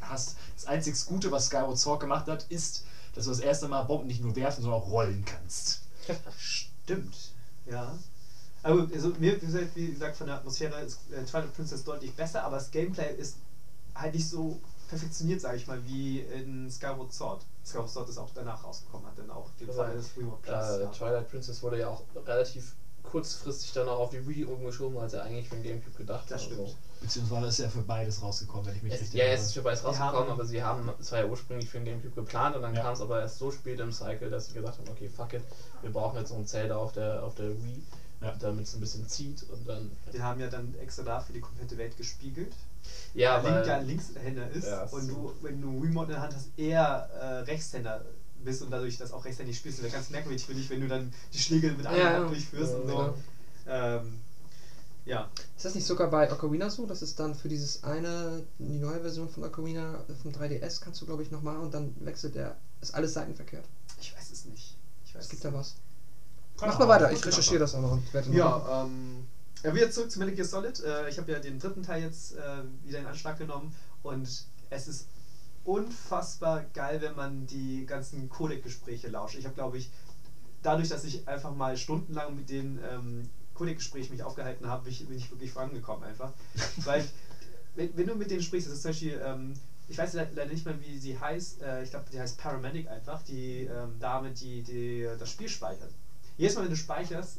hasst. 0.02 0.36
Das 0.56 0.66
einzig 0.66 0.94
Gute, 1.06 1.32
was 1.32 1.46
Skyward 1.46 1.78
Sword 1.78 2.02
gemacht 2.02 2.28
hat, 2.28 2.46
ist, 2.50 2.84
dass 3.16 3.24
du 3.24 3.30
das 3.30 3.40
erste 3.40 3.70
Mal 3.70 3.84
Bomben 3.84 4.08
nicht 4.08 4.22
nur 4.22 4.36
werfen, 4.36 4.62
sondern 4.64 4.82
auch 4.82 4.90
rollen 4.90 5.24
kannst. 5.26 5.80
Stimmt, 6.38 7.16
ja. 7.70 7.98
Aber 8.64 8.88
also 8.94 9.10
mir, 9.20 9.36
wie 9.42 9.46
gesagt, 9.46 9.76
wie 9.76 9.92
gesagt, 9.92 10.16
von 10.16 10.28
der 10.28 10.38
Atmosphäre 10.38 10.80
ist 10.82 11.00
äh, 11.12 11.24
Twilight 11.26 11.54
Princess 11.54 11.84
deutlich 11.84 12.14
besser, 12.16 12.44
aber 12.44 12.56
das 12.58 12.72
Gameplay 12.72 13.14
ist 13.18 13.38
halt 13.94 14.14
nicht 14.16 14.28
so 14.28 14.60
perfektioniert, 14.90 15.42
sage 15.42 15.58
ich 15.58 15.68
mal, 15.68 15.84
wie 15.86 16.20
in 16.22 16.70
Skyward 16.72 17.12
Sword. 17.12 17.46
Skyward 17.66 17.90
Sword 17.90 18.10
ist 18.10 18.18
auch 18.18 18.30
danach 18.34 18.64
rausgekommen, 18.64 19.06
hat 19.08 19.18
dann 19.18 19.30
auch 19.32 19.50
Aber, 19.62 19.74
Fall 19.74 19.96
das 19.96 20.16
Remote 20.18 20.38
Plus. 20.42 20.70
Äh, 20.70 20.82
ja. 20.84 20.90
Twilight 20.92 21.30
Princess 21.30 21.62
wurde 21.64 21.80
ja 21.80 21.90
auch 21.90 22.04
relativ 22.26 22.74
kurzfristig 23.04 23.74
dann 23.74 23.90
auch 23.90 24.00
auf 24.00 24.10
die 24.12 24.26
Wii 24.28 24.46
umgeschoben, 24.46 24.98
als 24.98 25.14
er 25.14 25.24
eigentlich 25.24 25.50
für 25.50 25.56
den 25.56 25.64
Gamecube 25.64 25.98
gedacht 25.98 26.24
Das 26.30 26.42
war. 26.44 26.52
stimmt. 26.54 26.70
So. 26.70 26.76
Beziehungsweise 27.02 27.48
ist 27.48 27.60
ja 27.60 27.68
für 27.70 27.82
beides 27.82 28.22
rausgekommen, 28.22 28.66
wenn 28.66 28.76
ich 28.78 28.84
mich 28.84 28.94
Es, 28.94 29.02
richtig 29.02 29.20
ja, 29.20 29.26
erinnere. 29.26 29.42
es 29.42 29.48
ist 29.50 29.54
für 29.56 29.62
beides 29.62 29.82
Die 29.82 29.86
rausgekommen, 29.88 30.30
aber 30.32 30.46
sie 30.46 30.64
haben, 30.64 30.90
es 31.00 31.12
war 31.12 31.20
ja 31.20 31.26
ursprünglich 31.26 31.70
für 31.70 31.80
den 31.80 31.86
Gamecube 31.86 32.16
geplant 32.16 32.56
und 32.56 32.62
dann 32.62 32.74
Ja. 32.74 32.82
kam 32.84 32.94
es 32.94 33.02
aber 33.02 33.20
erst 33.20 33.40
so 33.40 33.52
spät 33.52 33.80
im 33.82 33.92
Cycle, 33.92 34.30
dass 34.30 34.48
sie 34.48 34.54
gesagt 34.54 34.80
haben, 34.80 34.88
okay, 34.90 35.10
fuck 35.10 35.34
it, 35.34 35.42
wir 35.82 35.92
brauchen 35.92 36.18
jetzt 36.18 36.30
so 36.30 36.36
ein 36.36 36.48
Zelda 36.48 36.78
auf 36.78 36.94
der, 36.94 37.24
auf 37.24 37.36
der 37.36 37.50
Wii, 37.62 37.84
Ja. 38.24 38.36
damit 38.40 38.66
es 38.66 38.74
ein 38.74 38.80
bisschen 38.80 39.08
zieht 39.08 39.44
und 39.50 39.68
dann... 39.68 39.92
Die 40.12 40.22
haben 40.22 40.40
ja 40.40 40.48
dann 40.48 40.74
extra 40.80 41.04
dafür 41.04 41.34
die 41.34 41.42
komplette 41.42 41.78
Welt 41.78 41.98
gespiegelt. 41.98 42.54
Ja, 43.14 43.44
weil 43.44 43.54
Link 43.56 43.68
ja 43.68 43.78
ein 43.78 43.88
Linkshänder 43.88 44.50
ist 44.52 44.66
Ja, 44.68 44.84
und 44.84 45.08
du, 45.08 45.34
wenn 45.42 45.62
du 45.62 45.70
einen 45.70 45.82
Remote 45.82 46.06
in 46.06 46.12
der 46.14 46.22
Hand 46.22 46.36
hast, 46.36 46.48
eher 46.58 47.10
äh, 47.14 47.40
Rechtshänder 47.44 48.04
bist 48.44 48.62
und 48.62 48.72
dadurch 48.72 48.98
das 48.98 49.12
auch 49.12 49.24
rechtshändig 49.26 49.58
spielst. 49.58 49.80
Das 49.80 49.86
wäre 49.86 49.94
ganz 49.94 50.10
merkwürdig 50.10 50.46
für 50.46 50.54
dich, 50.54 50.70
wenn 50.70 50.82
du 50.82 50.88
dann 50.88 51.14
die 51.34 51.40
Schläge 51.40 51.72
mit 51.72 51.86
einer 51.86 51.98
Ja, 51.98 52.06
Hand 52.06 52.24
ja. 52.24 52.28
durchführst 52.28 52.74
und 52.76 52.88
so. 52.88 52.96
Genau. 52.96 53.14
Ähm, 53.68 54.20
ja. 55.06 55.30
Ist 55.56 55.66
das 55.66 55.76
nicht 55.76 55.86
sogar 55.86 56.10
bei 56.10 56.32
Ocarina 56.32 56.70
so? 56.70 56.86
Das 56.86 57.02
ist 57.02 57.20
dann 57.20 57.36
für 57.36 57.50
dieses 57.50 57.84
eine, 57.84 58.44
die 58.58 58.80
neue 58.80 59.02
Version 59.02 59.30
von 59.30 59.44
Ocarina 59.44 60.04
vom 60.22 60.32
3DS 60.32 60.82
kannst 60.82 61.02
du 61.02 61.06
glaube 61.06 61.24
ich 61.24 61.32
nochmal 61.32 61.58
und 61.58 61.74
dann 61.74 61.94
wechselt 62.06 62.36
er, 62.36 62.58
ist 62.82 62.94
alles 62.94 63.14
seitenverkehrt. 63.14 63.66
Ich 64.00 64.16
weiß 64.16 64.32
es 64.32 64.46
nicht. 64.46 64.78
Ich 65.06 65.16
weiß 65.16 65.24
Es 65.24 65.30
gibt 65.30 65.44
es 65.44 65.52
da 65.52 65.58
was. 65.58 65.76
Mach 66.62 66.80
mal 66.80 66.88
weiter, 66.88 67.12
ich 67.12 67.26
recherchiere 67.26 67.60
das 67.60 67.76
auch 67.76 67.82
noch 67.82 67.92
und 67.92 68.14
werde 68.14 68.32
Ja, 68.32 68.84
ähm, 68.84 69.26
Ja, 69.64 69.74
wieder 69.74 69.90
zurück 69.92 70.12
zu 70.12 70.20
Metal 70.20 70.36
Gear 70.36 70.46
Solid. 70.46 70.80
Äh, 70.84 71.10
ich 71.10 71.18
habe 71.18 71.32
ja 71.32 71.40
den 71.40 71.60
dritten 71.60 71.84
Teil 71.84 72.02
jetzt 72.04 72.36
äh, 72.36 72.64
wieder 72.84 73.00
in 73.00 73.06
Anschlag 73.06 73.38
genommen 73.38 73.74
und 74.02 74.28
es 74.70 74.88
ist 74.88 75.08
unfassbar 75.64 76.64
geil, 76.74 77.02
wenn 77.02 77.16
man 77.16 77.48
die 77.48 77.86
ganzen 77.86 78.28
Codec-Gespräche 78.30 79.08
lauscht. 79.08 79.36
Ich 79.36 79.46
habe, 79.46 79.56
glaube 79.56 79.78
ich, 79.78 79.90
dadurch, 80.62 80.90
dass 80.90 81.04
ich 81.06 81.28
einfach 81.28 81.56
mal 81.56 81.78
stundenlang 81.78 82.36
mit 82.36 82.50
den 82.50 82.80
ähm, 82.84 83.30
Codec-Gesprächen 83.54 84.12
mich 84.12 84.24
aufgehalten 84.24 84.68
habe, 84.68 84.84
bin 84.84 84.92
ich, 84.94 85.08
bin 85.08 85.18
ich 85.18 85.32
wirklich 85.32 85.52
vorangekommen 85.52 86.04
einfach. 86.04 86.32
Weil, 86.84 87.06
wenn, 87.76 87.96
wenn 87.98 88.08
du 88.08 88.16
mit 88.16 88.30
denen 88.32 88.42
sprichst, 88.44 88.68
das 88.68 88.76
ist 88.76 88.82
zum 88.82 88.90
Beispiel, 88.92 89.22
ähm, 89.24 89.54
ich 89.88 89.98
weiß 89.98 90.14
le- 90.14 90.28
leider 90.34 90.52
nicht 90.52 90.66
mehr, 90.66 90.80
wie 90.82 90.98
sie 90.98 91.18
heißt, 91.18 91.62
äh, 91.62 91.84
ich 91.84 91.90
glaube, 91.92 92.06
die 92.12 92.20
heißt 92.20 92.38
Paramedic 92.38 92.90
einfach, 92.90 93.22
die 93.24 93.62
ähm, 93.64 94.00
Dame, 94.00 94.32
die, 94.32 94.62
die 94.64 95.08
das 95.18 95.30
Spiel 95.30 95.48
speichert. 95.50 95.92
Jedes 96.38 96.56
Mal, 96.56 96.64
wenn 96.64 96.70
du 96.72 96.76
speicherst, 96.76 97.38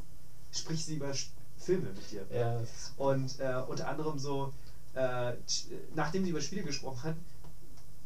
spricht 0.52 0.86
sie 0.86 0.97
über 0.97 1.12
Filme 1.58 1.89
mit 1.90 2.10
dir. 2.10 2.26
Ja, 2.32 2.60
ist 2.60 2.92
Und 2.97 3.40
äh, 3.40 3.55
unter 3.68 3.89
anderem 3.89 4.18
so, 4.18 4.52
äh, 4.94 5.32
nachdem 5.94 6.24
sie 6.24 6.31
über 6.31 6.40
Spiele 6.40 6.62
gesprochen 6.62 7.02
hat, 7.02 7.16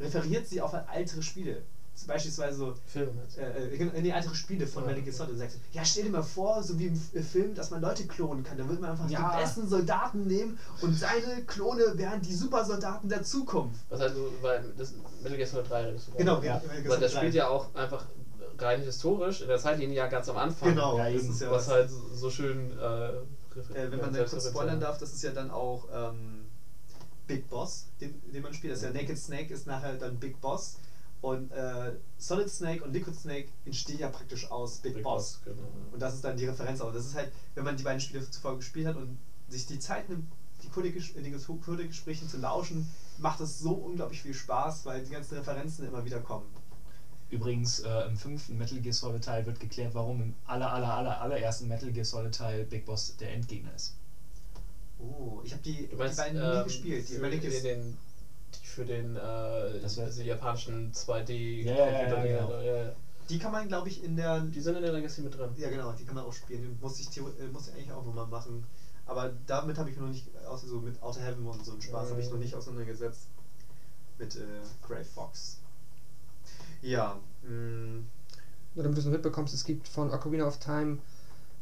referiert 0.00 0.47
sie 0.47 0.60
auf 0.60 0.73
ältere 0.92 1.23
Spiele. 1.23 1.62
Beispielsweise 2.07 2.57
so, 2.57 2.75
Film. 2.86 3.10
halt. 3.18 3.36
äh, 3.57 3.75
äh, 3.75 4.00
nee, 4.00 4.10
ältere 4.10 4.33
Spiele 4.33 4.68
von 4.68 4.84
Ja. 4.84 4.91
Metal 4.91 5.02
Gear 5.02 5.12
Solid. 5.17 5.33
Und 5.33 5.39
sagt, 5.39 5.57
ja, 5.73 5.84
stell 5.84 6.05
dir 6.05 6.10
mal 6.10 6.23
vor, 6.23 6.62
so 6.62 6.78
wie 6.78 6.86
im 6.86 7.00
äh, 7.12 7.20
Film, 7.20 7.57
dass 7.57 7.70
man 7.73 7.81
Leute 7.81 8.07
klonen 8.07 8.44
kann. 8.44 8.57
Da 8.57 8.68
würde 8.68 8.81
man 8.81 8.92
einfach 8.92 9.10
Ja. 9.10 9.33
die 9.36 9.42
besten 9.42 9.67
Soldaten 9.68 10.28
nehmen 10.28 10.57
und 10.81 10.94
seine 10.97 11.42
Klone 11.49 11.99
wären 11.99 12.23
die 12.23 12.33
Supersoldaten 12.34 13.08
der 13.10 13.25
Zukunft. 13.25 13.81
Was 13.89 13.99
halt 13.99 14.15
so, 14.15 14.31
weil 14.42 14.65
das 14.78 14.92
Metal 15.23 15.36
Gear 15.36 15.49
Solid 15.49 15.68
3 15.68 15.84
redest 15.86 16.07
du 16.08 16.12
Genau, 16.18 16.41
ja. 16.41 16.62
Weil 16.86 17.00
das 17.00 17.10
spielt 17.12 17.33
3. 17.34 17.36
ja 17.36 17.49
auch 17.49 17.75
einfach 17.75 18.07
rein 18.58 18.82
historisch 18.82 19.40
in 19.42 19.48
der 19.48 19.58
Zeitlinie 19.58 19.96
ja 19.96 20.06
ganz 20.08 20.28
am 20.28 20.36
Anfang. 20.36 20.70
Genau, 20.70 20.98
Ja, 20.98 21.10
das 21.10 21.22
ist 21.24 21.40
ja 21.40 21.50
Was 21.50 21.68
halt 21.68 21.90
so- 21.90 22.30
schön. 22.30 22.72
Äh, 22.78 23.08
äh, 23.08 23.90
wenn 23.90 24.00
man 24.00 24.12
dann 24.12 24.26
kurz 24.26 24.48
spoilern 24.48 24.80
darf, 24.80 24.98
das 24.98 25.12
ist 25.12 25.22
ja 25.22 25.30
dann 25.32 25.50
auch 25.50 25.86
ähm, 25.92 26.46
Big 27.26 27.48
Boss, 27.48 27.86
den, 28.00 28.20
den 28.32 28.42
man 28.42 28.54
spielt. 28.54 28.72
Das 28.72 28.80
ist 28.82 28.84
ja 28.86 28.92
Naked 28.92 29.18
Snake 29.18 29.52
ist 29.52 29.66
nachher 29.66 29.94
dann 29.94 30.18
Big 30.18 30.40
Boss. 30.40 30.76
Und 31.20 31.50
äh, 31.50 31.92
Solid 32.16 32.48
Snake 32.48 32.84
und 32.84 32.92
Liquid 32.92 33.16
Snake 33.18 33.48
entstehen 33.64 33.98
ja 33.98 34.08
praktisch 34.08 34.48
aus 34.52 34.78
Big, 34.78 34.94
Big 34.94 35.02
Boss. 35.02 35.40
Boss, 35.44 35.44
genau. 35.44 35.68
Und 35.92 36.00
das 36.00 36.14
ist 36.14 36.22
dann 36.24 36.36
die 36.36 36.46
Referenz 36.46 36.80
auch. 36.80 36.92
Das 36.92 37.06
ist 37.06 37.16
halt, 37.16 37.32
wenn 37.56 37.64
man 37.64 37.76
die 37.76 37.82
beiden 37.82 38.00
Spiele 38.00 38.28
zuvor 38.30 38.56
gespielt 38.56 38.86
hat 38.86 38.96
und 38.96 39.18
sich 39.48 39.66
die 39.66 39.80
Zeit 39.80 40.08
nimmt, 40.08 40.30
die 40.62 40.68
Codec- 40.68 41.16
in 41.16 41.24
den 41.24 41.36
Codec-Gesprächen 41.36 42.28
zu 42.28 42.36
lauschen, 42.38 42.88
macht 43.18 43.40
es 43.40 43.58
so 43.58 43.72
unglaublich 43.72 44.22
viel 44.22 44.34
Spaß, 44.34 44.86
weil 44.86 45.02
die 45.02 45.10
ganzen 45.10 45.38
Referenzen 45.38 45.86
immer 45.88 46.04
wieder 46.04 46.20
kommen. 46.20 46.46
Übrigens, 47.31 47.81
äh, 47.81 48.07
im 48.07 48.16
fünften 48.16 48.57
Metal 48.57 48.78
Gear 48.81 48.92
Solid 48.94 49.23
Teil 49.23 49.44
wird 49.44 49.60
geklärt, 49.60 49.92
warum 49.94 50.20
im 50.20 50.34
aller, 50.47 50.73
aller, 50.73 50.94
aller, 50.94 51.20
allerersten 51.20 51.68
Metal 51.68 51.90
Gear 51.90 52.05
Solid 52.05 52.34
Teil 52.34 52.65
Big 52.65 52.84
Boss 52.86 53.15
der 53.20 53.32
Endgegner 53.32 53.74
ist. 53.74 53.92
Oh, 54.98 55.40
ich 55.44 55.52
habe 55.52 55.62
die, 55.62 55.86
die 55.86 55.94
beiden 55.94 56.40
ähm, 56.40 56.58
nie 56.58 56.65
gespielt. 56.65 57.08
Die 57.08 57.15
für 57.15 57.20
Metal 57.20 57.39
Gear- 57.39 57.60
den, 57.62 57.97
die 58.55 58.66
für 58.66 58.84
den 58.84 59.15
äh, 59.16 59.81
Das 59.81 59.97
wär- 59.97 60.07
diese 60.07 60.23
japanischen 60.24 60.90
2D 60.92 61.62
Ja, 61.65 61.74
ja, 61.74 61.86
ja, 61.86 62.08
Computer- 62.08 62.47
genau. 62.47 62.60
ja, 62.62 62.92
die 63.28 63.39
kann 63.39 63.52
man, 63.52 63.68
glaube 63.68 63.89
ich, 63.89 64.02
in 64.02 64.16
der 64.16 64.40
Die 64.40 64.60
sind 64.60 64.74
in 64.74 64.81
der 64.82 64.92
Legacy 64.92 65.20
mit 65.20 65.36
drin. 65.36 65.50
Ja, 65.57 65.68
genau, 65.68 65.92
die 65.92 66.05
kann 66.05 66.15
man 66.15 66.24
auch 66.24 66.32
spielen. 66.32 66.62
Die 66.62 66.82
muss 66.82 66.98
ich, 66.98 67.15
äh, 67.18 67.20
muss 67.52 67.66
ich 67.68 67.74
eigentlich 67.74 67.92
auch 67.92 68.02
nochmal 68.05 68.26
machen. 68.26 68.65
Aber 69.05 69.31
damit 69.47 69.76
habe 69.76 69.90
ich 69.90 69.97
mich 69.97 70.02
noch 70.02 70.08
nicht, 70.10 70.24
außer 70.47 70.66
so 70.66 70.81
mit 70.81 71.02
Outer 71.02 71.20
Heaven 71.20 71.47
und 71.47 71.62
so 71.65 71.73
einen 71.73 71.82
Spaß, 71.82 72.10
habe 72.10 72.20
ich 72.23 72.31
noch 72.31 72.39
nicht 72.39 72.55
auseinandergesetzt. 72.55 73.28
Mit 74.18 74.34
äh, 74.34 74.40
Grey 74.82 75.05
Fox. 75.05 75.58
Ja, 76.82 77.18
mh, 77.42 78.02
Nur 78.74 78.82
damit 78.84 78.97
du 78.97 79.00
es 79.00 79.05
noch 79.07 79.12
mitbekommst, 79.12 79.52
es 79.55 79.65
gibt 79.65 79.89
von 79.89 80.10
Ocarina 80.10 80.47
of 80.47 80.58
Time 80.58 80.98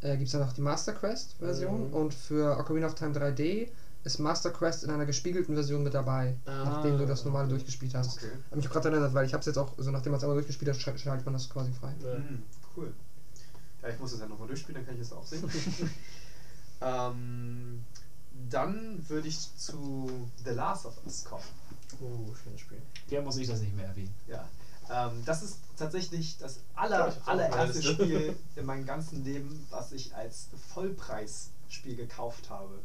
äh, 0.02 0.16
gibt 0.16 0.26
es 0.28 0.32
ja 0.34 0.40
noch 0.40 0.52
die 0.52 0.60
Master 0.60 0.92
Quest 0.92 1.36
Version 1.38 1.88
Mhm. 1.88 1.94
und 1.94 2.14
für 2.14 2.58
Ocarina 2.58 2.86
of 2.86 2.94
Time 2.94 3.12
3D 3.18 3.68
ist 4.04 4.18
Master 4.20 4.50
Quest 4.50 4.84
in 4.84 4.90
einer 4.90 5.06
gespiegelten 5.06 5.54
Version 5.54 5.82
mit 5.82 5.94
dabei, 5.94 6.36
Ah. 6.44 6.64
nachdem 6.64 6.98
du 6.98 7.06
das 7.06 7.24
normale 7.24 7.48
durchgespielt 7.48 7.94
hast. 7.94 8.18
okay. 8.18 8.30
Hab 8.50 8.56
mich 8.56 8.68
auch 8.68 8.72
gerade 8.72 8.90
erinnert, 8.90 9.14
weil 9.14 9.24
ich 9.26 9.32
habe 9.32 9.40
es 9.40 9.46
jetzt 9.46 9.56
auch, 9.58 9.72
so 9.78 9.90
nachdem 9.90 10.12
man 10.12 10.18
es 10.18 10.22
einmal 10.24 10.36
durchgespielt 10.36 10.70
hat, 10.70 10.76
sch- 10.80 10.98
schaltet 10.98 11.24
man 11.24 11.32
das 11.32 11.48
quasi 11.48 11.72
frei. 11.72 11.92
Mhm, 12.02 12.42
cool. 12.76 12.92
Ja, 13.82 13.88
ich 13.88 13.98
muss 13.98 14.12
es 14.12 14.20
ja 14.20 14.26
nochmal 14.26 14.46
durchspielen, 14.48 14.76
dann 14.76 14.86
kann 14.86 14.94
ich 14.96 15.00
es 15.02 15.12
auch 15.12 15.26
sehen. 15.26 15.42
ähm, 16.82 17.82
dann 18.50 19.08
würde 19.08 19.28
ich 19.28 19.54
zu 19.56 20.28
The 20.44 20.50
Last 20.50 20.86
of 20.86 20.94
Us 21.04 21.24
kommen. 21.24 21.42
Uh, 22.00 22.34
schönes 22.34 22.60
Spiel. 22.60 22.78
Der 23.10 23.22
muss 23.22 23.36
ich 23.38 23.48
das 23.48 23.60
nicht 23.60 23.74
mehr 23.74 23.86
erwähnen. 23.86 24.12
Ja, 24.28 24.46
ähm, 24.90 25.22
das 25.24 25.42
ist 25.42 25.58
tatsächlich 25.76 26.38
das 26.38 26.60
aller, 26.74 27.12
allererste. 27.26 27.82
Spiel 27.94 28.36
in 28.56 28.66
meinem 28.66 28.86
ganzen 28.86 29.24
Leben, 29.24 29.66
was 29.70 29.92
ich 29.92 30.14
als 30.14 30.48
Vollpreisspiel 30.74 31.96
gekauft 31.96 32.50
habe. 32.50 32.78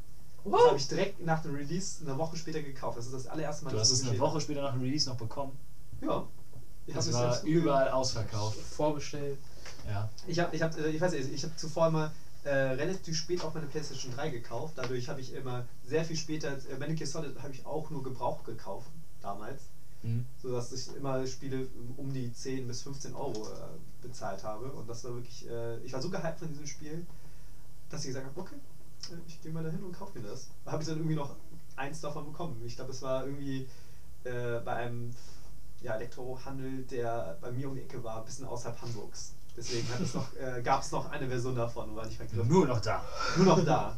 Das 0.44 0.54
What? 0.54 0.68
habe 0.68 0.78
ich 0.78 0.88
direkt 0.88 1.24
nach 1.26 1.42
dem 1.42 1.56
Release 1.56 2.04
eine 2.04 2.18
Woche 2.18 2.36
später 2.36 2.62
gekauft. 2.62 2.98
Das 2.98 3.06
ist 3.06 3.14
das 3.14 3.28
allererste 3.28 3.66
Mal. 3.66 3.72
Du 3.72 3.78
dass 3.78 3.92
hast 3.92 4.00
ich 4.00 4.06
es 4.06 4.10
eine 4.10 4.20
Woche 4.20 4.42
später 4.42 4.62
nach 4.62 4.74
dem 4.74 4.82
Release 4.82 5.08
noch 5.08 5.18
bekommen. 5.18 5.58
Ja. 6.02 6.26
Ich 6.88 6.96
Das 6.96 7.08
habe 7.08 7.18
war 7.18 7.34
jetzt 7.34 7.44
überall 7.44 7.90
ausverkauft. 7.90 8.58
Vorbestellt. 8.58 9.38
Ja. 9.88 10.10
Ich 10.28 10.40
habe, 10.40 10.56
ich 10.56 10.62
habe, 10.62 10.90
ich 10.90 11.00
weiß 11.00 11.12
nicht, 11.14 11.32
ich 11.32 11.44
habe 11.44 11.56
zuvor 11.56 11.88
immer 11.88 12.12
äh, 12.44 12.50
relativ 12.50 13.16
spät 13.16 13.44
auch 13.44 13.54
meine 13.54 13.68
PlayStation 13.68 14.14
3 14.16 14.30
gekauft. 14.30 14.74
Dadurch 14.76 15.10
habe 15.10 15.22
ich 15.22 15.34
immer 15.34 15.66
sehr 15.86 16.04
viel 16.06 16.16
später, 16.16 16.52
äh, 16.52 16.78
Metal 16.80 16.96
Gear 16.96 17.08
Solid 17.08 17.40
habe 17.42 17.54
ich 17.54 17.66
auch 17.66 17.90
nur 17.92 18.04
gebraucht 18.04 18.46
gekauft 18.46 18.88
damals, 19.22 19.62
Mhm. 20.04 20.26
so 20.42 20.52
dass 20.52 20.72
ich 20.72 20.96
immer 20.96 21.26
Spiele 21.28 21.68
um 21.98 22.12
die 22.12 22.34
10 22.34 22.68
bis 22.68 22.82
15 22.82 23.14
Euro 23.14 23.48
äh, 23.48 23.58
bezahlt 24.02 24.44
habe. 24.44 24.72
Und 24.72 24.90
das 24.90 25.04
war 25.04 25.14
wirklich, 25.14 25.48
äh, 25.48 25.78
ich 25.80 25.94
war 25.94 26.02
so 26.02 26.10
gehypt 26.10 26.40
von 26.40 26.50
diesem 26.50 26.66
Spiel, 26.66 27.06
dass 27.90 28.02
ich 28.02 28.08
gesagt 28.08 28.26
habe, 28.26 28.40
okay, 28.40 28.56
äh, 29.10 29.16
ich 29.28 29.42
gehe 29.42 29.52
mal 29.52 29.64
dahin 29.64 29.84
und 29.84 29.92
kaufe 29.92 30.18
mir 30.18 30.28
das. 30.28 30.48
Da 30.66 30.72
habe 30.72 30.82
ich 30.82 30.88
dann 30.88 30.98
irgendwie 30.98 31.16
noch 31.16 31.36
eins 31.76 32.02
davon 32.02 32.26
bekommen. 32.26 32.62
Ich 32.66 32.76
glaube, 32.76 32.92
es 32.92 33.02
war 33.02 33.26
irgendwie 33.26 33.68
äh, 34.24 34.60
bei 34.60 34.76
einem 34.76 35.12
ja, 35.82 35.96
Elektrohandel, 35.96 36.84
der 36.84 37.38
bei 37.42 37.52
mir 37.52 37.68
um 37.68 37.76
die 37.76 37.82
Ecke 37.82 38.04
war, 38.04 38.20
ein 38.20 38.26
bisschen 38.26 38.46
außerhalb 38.46 38.82
Hamburgs. 38.82 39.34
Deswegen 39.56 39.88
hat 39.90 40.00
es 40.00 40.14
noch, 40.14 40.34
äh, 40.36 40.62
gab 40.62 40.82
es 40.82 40.92
noch 40.92 41.10
eine 41.10 41.28
Version 41.28 41.56
davon 41.56 41.96
war 41.96 42.06
nicht 42.06 42.18
vergriffen. 42.18 42.48
Nur 42.48 42.66
noch 42.66 42.80
da. 42.80 43.04
Nur 43.36 43.46
noch 43.46 43.66
da. 43.66 43.98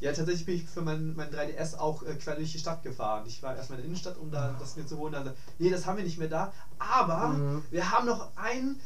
Ja, 0.00 0.12
tatsächlich 0.12 0.46
bin 0.46 0.54
ich 0.56 0.64
für 0.64 0.80
mein, 0.80 1.14
mein 1.14 1.30
3DS 1.30 1.76
auch 1.76 2.02
äh, 2.04 2.14
quer 2.14 2.34
durch 2.36 2.52
die 2.52 2.58
Stadt 2.58 2.82
gefahren. 2.82 3.24
Ich 3.26 3.42
war 3.42 3.54
erstmal 3.54 3.78
in 3.78 3.82
der 3.82 3.86
Innenstadt, 3.88 4.16
um 4.16 4.30
da 4.30 4.56
das 4.58 4.74
mir 4.76 4.86
zu 4.86 4.96
holen. 4.96 5.14
Also, 5.14 5.30
nee, 5.58 5.68
das 5.70 5.84
haben 5.84 5.98
wir 5.98 6.04
nicht 6.04 6.18
mehr 6.18 6.28
da. 6.28 6.52
Aber 6.78 7.28
Mhm. 7.28 7.62
wir 7.70 7.90
haben 7.90 8.06
noch 8.06 8.34
einen 8.36 8.80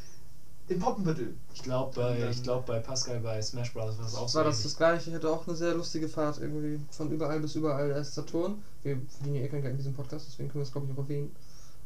in 0.67 0.79
Poppenbüttel. 0.79 1.35
Ich 1.53 1.61
glaube 1.63 1.93
bei, 1.95 2.17
dann- 2.19 2.31
ich 2.31 2.43
glaub, 2.43 2.65
bei 2.65 2.79
Pascal 2.79 3.19
bei 3.21 3.41
Smash 3.41 3.71
Bros. 3.73 3.97
war 3.97 4.03
das 4.03 4.15
auch 4.15 4.27
so. 4.27 4.37
war 4.39 4.45
das 4.45 4.63
das 4.63 4.75
gleiche. 4.75 5.09
Ich 5.09 5.15
hatte 5.15 5.29
auch 5.29 5.47
eine 5.47 5.55
sehr 5.55 5.73
lustige 5.75 6.09
Fahrt 6.09 6.39
irgendwie 6.39 6.81
von 6.91 7.09
überall 7.11 7.39
bis 7.39 7.55
überall. 7.55 7.89
Da 7.89 7.97
ist 7.97 8.13
Saturn. 8.15 8.61
Wir 8.83 8.99
verdienen 9.07 9.35
ja 9.37 9.41
eh 9.43 9.47
kein 9.47 9.61
Geld 9.61 9.71
in 9.71 9.77
diesem 9.77 9.93
Podcast, 9.93 10.25
deswegen 10.27 10.49
können 10.49 10.63
wir 10.63 10.65
es 10.67 10.71
glaube 10.71 10.87
ich 10.87 10.93
auch 10.93 11.03
erwähnen. 11.03 11.33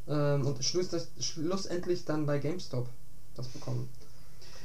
Ähm, 0.07 0.45
und 0.47 0.63
schluss, 0.65 0.89
schlussendlich 1.19 2.05
dann 2.05 2.25
bei 2.25 2.39
GameStop 2.39 2.87
das 3.35 3.47
bekommen. 3.49 3.87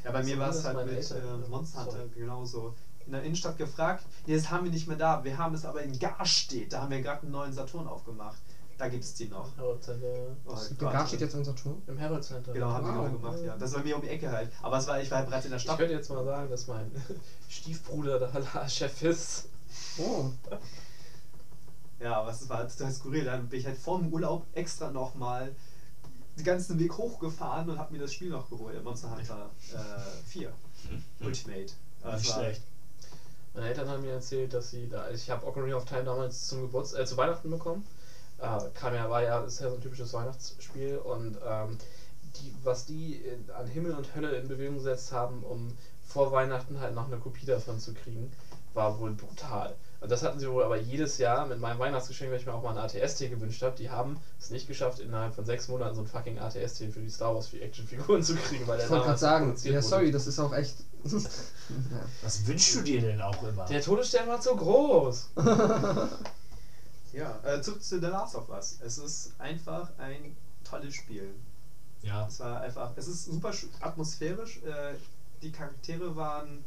Ja, 0.05 0.13
bei 0.13 0.23
mir 0.23 0.39
war 0.39 0.51
es 0.51 0.63
Das 0.63 0.75
halt 0.75 0.87
mit 0.87 1.11
äh, 1.11 1.49
Monster 1.51 1.85
Hunter 1.85 2.05
genauso. 2.15 2.75
In 3.07 3.13
der 3.13 3.23
Innenstadt 3.23 3.59
gefragt, 3.59 4.05
nee, 4.27 4.35
das 4.35 4.51
haben 4.51 4.65
wir 4.65 4.71
nicht 4.73 4.89
mehr 4.89 4.97
da. 4.97 5.23
Wir 5.25 5.37
haben 5.37 5.55
es 5.55 5.65
aber 5.65 5.83
in 5.83 5.99
Garstedt. 5.99 6.73
Da 6.73 6.83
haben 6.83 6.91
wir 6.91 7.03
gerade 7.03 7.23
einen 7.23 7.33
neuen 7.33 7.53
Saturn 7.53 7.87
aufgemacht. 7.87 8.39
Da 8.79 8.89
gibt 8.89 9.05
es 9.05 9.15
die 9.15 9.29
noch. 9.29 9.57
Harold 9.57 9.83
Center. 9.85 10.07
Oh, 10.47 10.57
Garstedt 10.79 11.21
jetzt 11.21 11.35
ein 11.37 11.45
Saturn. 11.45 11.81
Im 11.87 12.01
Harold 12.01 12.25
Center. 12.25 12.53
Genau, 12.53 12.71
haben 12.71 12.85
wir 12.87 12.93
Wow. 12.95 13.01
gerade 13.03 13.17
gemacht, 13.17 13.39
ja. 13.45 13.57
Das 13.57 13.73
war 13.75 13.83
mir 13.85 13.95
um 13.97 14.03
die 14.03 14.09
Ecke 14.09 14.33
halt. 14.33 14.51
Aber 14.63 14.79
es 14.79 14.87
war, 14.87 15.01
ich 15.01 15.11
war 15.11 15.19
halt 15.19 15.29
bereits 15.29 15.45
in 15.45 15.51
der 15.53 15.59
Ich 15.59 15.63
Stadt. 15.65 15.79
könnte 15.79 15.95
jetzt 15.95 16.09
mal 16.11 16.25
sagen, 16.25 16.51
dass 16.51 16.67
mein 16.67 16.91
Stiefbruder 17.49 18.19
da 18.19 18.69
Chef 18.69 19.03
ist. 19.03 19.49
Oh. 19.99 20.31
Ja, 22.01 22.17
aber 22.21 22.31
es 22.31 22.49
war 22.49 22.67
total 22.69 22.91
skurril. 22.93 23.25
Dann 23.25 23.49
bin 23.49 23.61
ich 23.61 23.67
halt 23.67 23.79
vor 23.79 23.99
dem 23.99 24.13
Urlaub 24.13 24.47
extra 24.55 24.91
nochmal 24.91 25.55
den 26.37 26.45
ganzen 26.45 26.79
Weg 26.81 26.97
hochgefahren 26.97 27.69
und 27.71 27.79
habe 27.79 27.93
mir 27.93 28.01
das 28.01 28.13
Spiel 28.13 28.31
noch 28.31 28.49
geholt. 28.51 28.83
Monster 28.83 29.15
Hunter 29.17 29.51
äh, 29.73 30.29
4 30.29 30.53
Ultimate. 31.21 31.61
Äh, 31.61 31.67
es 32.09 32.21
Nicht 32.23 32.31
war- 32.31 32.43
schlecht. 32.43 32.63
Meine 33.55 33.69
Eltern 33.69 33.89
haben 33.89 34.03
mir 34.03 34.13
erzählt, 34.13 34.53
dass 34.53 34.71
sie 34.71 34.89
da. 34.89 35.11
Ich 35.11 35.31
habe 35.31 35.47
Ocarina 35.47 35.77
of 35.77 35.85
Time 35.85 36.05
damals 36.05 36.49
zum 36.49 36.63
Geburtstag, 36.63 37.01
äh, 37.01 37.07
zu 37.07 37.17
Weihnachten 37.17 37.51
bekommen. 37.51 37.85
Äh, 38.39 38.59
kam 38.75 38.95
ja, 38.95 39.09
war 39.09 39.23
ja, 39.23 39.39
ist 39.45 39.61
ja 39.61 39.69
so 39.69 39.77
ein 39.77 39.81
typisches 39.81 40.13
Weihnachtsspiel 40.13 40.97
und 40.99 41.39
ähm, 41.45 41.79
die, 42.37 42.53
was 42.65 42.85
die 42.85 43.15
in, 43.15 43.49
an 43.51 43.69
Himmel 43.69 43.95
und 43.95 44.15
Hölle 44.15 44.37
in 44.37 44.49
Bewegung 44.49 44.77
gesetzt 44.79 45.13
haben, 45.13 45.45
um 45.45 45.77
vor 46.03 46.33
Weihnachten 46.33 46.81
halt 46.81 46.95
noch 46.95 47.07
eine 47.07 47.19
Kopie 47.19 47.47
davon 47.47 47.79
zu 47.79 47.95
kriegen, 47.95 48.33
war 48.75 48.99
wohl 48.99 49.13
brutal. 49.13 49.77
Und 50.05 50.11
das 50.11 50.23
hatten 50.23 50.39
sie 50.39 50.51
wohl 50.51 50.63
aber 50.63 50.77
jedes 50.77 51.17
Jahr 51.17 51.47
mit 51.47 51.59
meinem 51.61 51.79
Weihnachtsgeschenk, 51.79 52.31
weil 52.31 52.39
ich 52.39 52.45
mir 52.45 52.53
auch 52.53 52.63
mal 52.63 52.77
ein 52.77 52.85
ATST 52.85 53.21
gewünscht 53.31 53.63
habe. 53.63 53.75
Die 53.77 53.89
haben 53.89 54.19
es 54.39 54.51
nicht 54.51 54.69
geschafft, 54.69 54.99
innerhalb 54.99 55.35
von 55.35 55.47
sechs 55.47 55.67
Monaten 55.69 55.95
so 55.95 56.03
ein 56.03 56.07
fucking 56.07 56.39
ATST 56.39 56.93
für 56.93 57.01
die 57.01 57.09
Star 57.09 57.35
Wars 57.35 57.51
Actionfiguren 57.55 58.23
zu 58.23 58.35
kriegen, 58.37 58.67
weil 58.67 58.77
der 58.77 58.85
Ich 58.85 58.91
wollte 58.93 59.07
gerade 59.07 59.19
sagen, 59.19 59.57
ja 59.63 59.73
wurde. 59.73 59.83
sorry, 59.83 60.11
das 60.11 60.27
ist 60.27 60.39
auch 60.39 60.53
echt. 60.55 60.77
ja. 61.05 61.19
Was 62.23 62.47
wünschst 62.47 62.75
du 62.77 62.81
dir 62.83 63.01
denn 63.01 63.23
auch 63.23 63.43
immer? 63.49 63.65
Der 63.65 63.81
Todesstern 63.81 64.29
war 64.29 64.41
zu 64.43 64.55
groß. 64.55 65.31
Ja, 67.13 67.39
äh, 67.45 67.61
zurück 67.63 67.83
zu 67.83 68.01
The 68.01 68.07
Last 68.07 68.35
of 68.35 68.49
Us. 68.49 68.77
Es 68.85 68.99
ist 68.99 69.33
einfach 69.39 69.89
ein 69.99 70.35
tolles 70.65 70.95
Spiel. 70.95 71.33
Ja. 72.03 72.27
Es 72.27 72.41
war 72.41 72.61
einfach, 72.61 72.91
es 72.97 73.07
ist 73.07 73.25
super 73.27 73.51
sch- 73.51 73.69
atmosphärisch. 73.81 74.59
Äh, 74.65 74.95
die 75.43 75.53
Charaktere 75.53 76.17
waren 76.17 76.65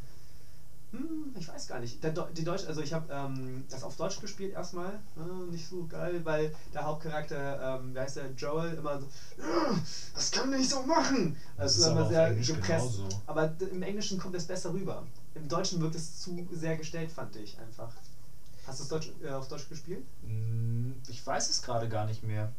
Hm, 0.91 1.33
ich 1.37 1.47
weiß 1.47 1.67
gar 1.67 1.79
nicht. 1.79 2.01
Der, 2.01 2.11
die 2.11 2.43
Deutsch, 2.45 2.63
also 2.63 2.79
ich 2.79 2.93
habe 2.93 3.05
ähm, 3.11 3.65
das 3.69 3.83
auf 3.83 3.95
Deutsch 3.97 4.19
gespielt 4.21 4.53
erstmal. 4.53 4.99
Äh, 5.17 5.51
nicht 5.51 5.67
so 5.67 5.85
geil, 5.85 6.21
weil 6.23 6.49
der 6.73 6.85
Hauptcharakter, 6.85 7.77
ähm, 7.79 7.93
wie 7.93 7.99
heißt 7.99 8.15
der, 8.15 8.29
Joel, 8.37 8.73
immer 8.75 8.97
so, 8.97 9.07
"Ah, 9.41 9.75
das 10.13 10.31
kann 10.31 10.49
man 10.49 10.59
nicht 10.59 10.69
so 10.69 10.79
machen. 10.79 11.35
Das 11.57 11.75
Also 11.75 11.81
ist 11.81 11.87
immer 11.91 12.05
sehr 12.05 12.31
gepresst. 12.31 12.97
genauso. 12.97 13.03
Aber 13.25 13.49
im 13.69 13.81
Englischen 13.81 14.17
kommt 14.17 14.35
es 14.35 14.45
besser 14.45 14.71
rüber. 14.71 15.03
Im 15.35 15.47
Deutschen 15.49 15.81
wirkt 15.81 15.95
es 15.95 16.21
zu 16.21 16.45
sehr 16.51 16.75
gestellt, 16.77 17.11
fand 17.11 17.35
ich 17.35 17.57
einfach. 17.59 17.89
Hast 18.65 18.79
du 18.79 18.83
es 18.83 18.89
Deutsch, 18.89 19.09
äh, 19.21 19.31
auf 19.31 19.47
Deutsch 19.47 19.67
gespielt? 19.67 20.03
Hm, 20.21 20.99
Ich 21.07 21.25
weiß 21.25 21.49
es 21.49 21.61
gerade 21.61 21.87
gar 21.89 22.05
nicht 22.05 22.23
mehr. 22.23 22.49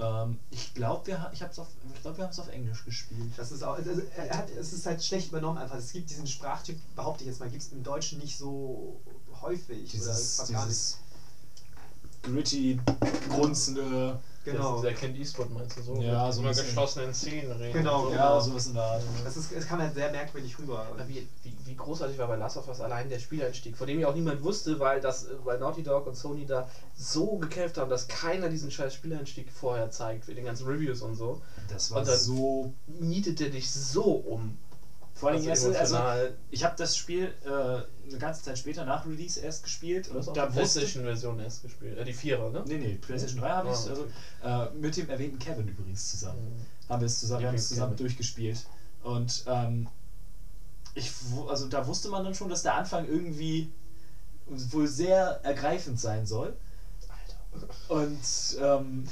Ähm, 0.00 0.38
ich 0.50 0.74
glaube, 0.74 1.06
wir, 1.08 1.30
ich 1.32 1.42
hab's 1.42 1.58
auf- 1.58 1.66
ich 1.94 2.02
glaub, 2.02 2.16
wir 2.16 2.24
haben 2.24 2.30
es 2.30 2.38
auf 2.38 2.48
Englisch 2.48 2.84
gespielt. 2.84 3.32
Das 3.36 3.50
ist 3.50 3.62
auch, 3.62 3.74
also 3.76 3.90
er 4.16 4.38
hat, 4.38 4.48
es 4.50 4.72
ist 4.72 4.86
halt 4.86 5.02
schlecht 5.02 5.28
übernommen 5.28 5.58
einfach. 5.58 5.76
Es 5.76 5.92
gibt 5.92 6.08
diesen 6.10 6.26
Sprachtyp, 6.26 6.78
behaupte 6.94 7.24
ich 7.24 7.28
jetzt 7.30 7.40
mal, 7.40 7.50
gibt 7.50 7.62
es 7.62 7.72
im 7.72 7.82
Deutschen 7.82 8.18
nicht 8.20 8.38
so 8.38 9.00
häufig. 9.40 9.78
oder 9.80 9.90
Dieses, 9.90 10.36
gar 10.50 10.66
nicht. 10.66 10.68
dieses 10.68 10.98
gritty, 12.22 12.80
grunzende. 13.30 14.20
Genau. 14.44 14.80
Der 14.80 14.94
Clint 14.94 15.16
Eastwood 15.18 15.50
meinst 15.50 15.76
du 15.76 15.82
so? 15.82 15.94
Ja, 16.00 16.24
Mit 16.26 16.32
so 16.34 16.40
ein 16.40 16.44
immer 16.44 16.48
bisschen. 16.50 16.66
geschlossenen 16.66 17.12
Szenen 17.12 17.52
reden. 17.52 17.72
Genau, 17.74 18.04
und 18.04 18.10
so. 18.12 18.14
Ja, 18.16 18.40
sowas 18.40 18.66
in 18.66 18.74
der 18.74 18.82
Art. 18.82 19.02
Das, 19.24 19.36
ist, 19.36 19.52
es 19.52 19.66
kam 19.66 19.78
halt 19.80 19.92
sehr 19.94 20.10
merkwürdig 20.10 20.58
rüber. 20.58 20.86
Aber 20.90 21.06
Wie, 21.06 21.26
wie, 21.42 21.54
wie 21.64 21.74
großartig 21.76 22.16
war 22.18 22.28
bei 22.28 22.36
Last 22.36 22.56
of 22.56 22.66
Us 22.68 22.80
allein 22.80 23.08
der 23.10 23.18
Spieleinstieg, 23.18 23.76
von 23.76 23.86
dem 23.86 23.98
ja 24.00 24.08
auch 24.08 24.14
niemand 24.14 24.42
wusste, 24.42 24.78
weil 24.78 25.00
das, 25.00 25.26
weil 25.44 25.58
Naughty 25.58 25.82
Dog 25.82 26.06
und 26.06 26.14
Sony 26.16 26.46
da 26.46 26.66
so 26.96 27.36
gekämpft 27.36 27.76
haben, 27.76 27.90
dass 27.90 28.08
keiner 28.08 28.48
diesen 28.48 28.70
scheiß 28.70 28.94
Spieleinstieg 28.94 29.52
vorher 29.52 29.90
zeigt, 29.90 30.24
für 30.24 30.34
den 30.34 30.44
ganzen 30.44 30.66
Reviews 30.66 31.02
und 31.02 31.14
so. 31.14 31.42
Das 31.68 31.90
war 31.90 31.98
Und 31.98 32.08
dann- 32.08 32.18
so. 32.18 32.72
Nietet 32.86 33.40
der 33.40 33.50
dich 33.50 33.70
so 33.70 34.04
um. 34.12 34.56
Vor 35.18 35.30
allem, 35.30 35.48
Also 35.48 35.72
erst, 35.72 35.92
also, 35.94 36.34
ich 36.50 36.62
habe 36.62 36.76
das 36.76 36.96
Spiel 36.96 37.34
äh, 37.44 37.48
eine 37.48 38.18
ganze 38.18 38.42
Zeit 38.42 38.56
später 38.56 38.84
nach 38.84 39.04
Release 39.04 39.40
erst 39.40 39.64
gespielt 39.64 40.08
und 40.08 40.24
da 40.36 40.46
die 40.46 40.52
PlayStation-Version 40.52 41.40
erst 41.40 41.62
gespielt. 41.62 41.98
Äh, 41.98 42.04
die 42.04 42.12
Vierer, 42.12 42.50
ne? 42.50 42.64
Nee, 42.68 42.78
nee, 42.78 42.94
PlayStation 42.94 43.40
3 43.40 43.48
habe 43.50 43.68
ich 43.70 43.74
Ah, 43.74 43.88
also, 43.88 44.06
äh, 44.74 44.78
mit 44.78 44.96
dem 44.96 45.10
erwähnten 45.10 45.38
Kevin 45.40 45.66
übrigens 45.66 46.08
zusammen. 46.10 46.38
Mhm. 46.40 46.88
Haben 46.88 47.00
wir 47.00 47.06
es 47.06 47.18
zusammen, 47.18 47.40
wir 47.40 47.48
haben 47.48 47.54
es 47.56 47.62
Lieblings- 47.64 47.68
zusammen 47.68 47.92
Kevin. 47.96 48.06
durchgespielt. 48.06 48.64
Und 49.02 49.42
ähm, 49.46 49.88
ich, 50.94 51.10
also 51.48 51.66
da 51.66 51.86
wusste 51.86 52.08
man 52.10 52.22
dann 52.22 52.34
schon, 52.34 52.48
dass 52.48 52.62
der 52.62 52.74
Anfang 52.74 53.06
irgendwie 53.06 53.72
wohl 54.46 54.86
sehr 54.86 55.40
ergreifend 55.42 55.98
sein 55.98 56.26
soll. 56.26 56.54
Und 57.88 58.18
ähm, 58.60 59.04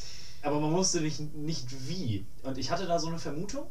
aber 0.43 0.60
man 0.60 0.73
wusste 0.73 1.01
nicht, 1.01 1.18
nicht 1.35 1.89
wie. 1.89 2.25
Und 2.44 2.59
ich 2.59 2.70
hatte 2.70 2.86
da 2.86 2.99
so 2.99 3.09
eine 3.09 3.18
Vermutung. 3.18 3.67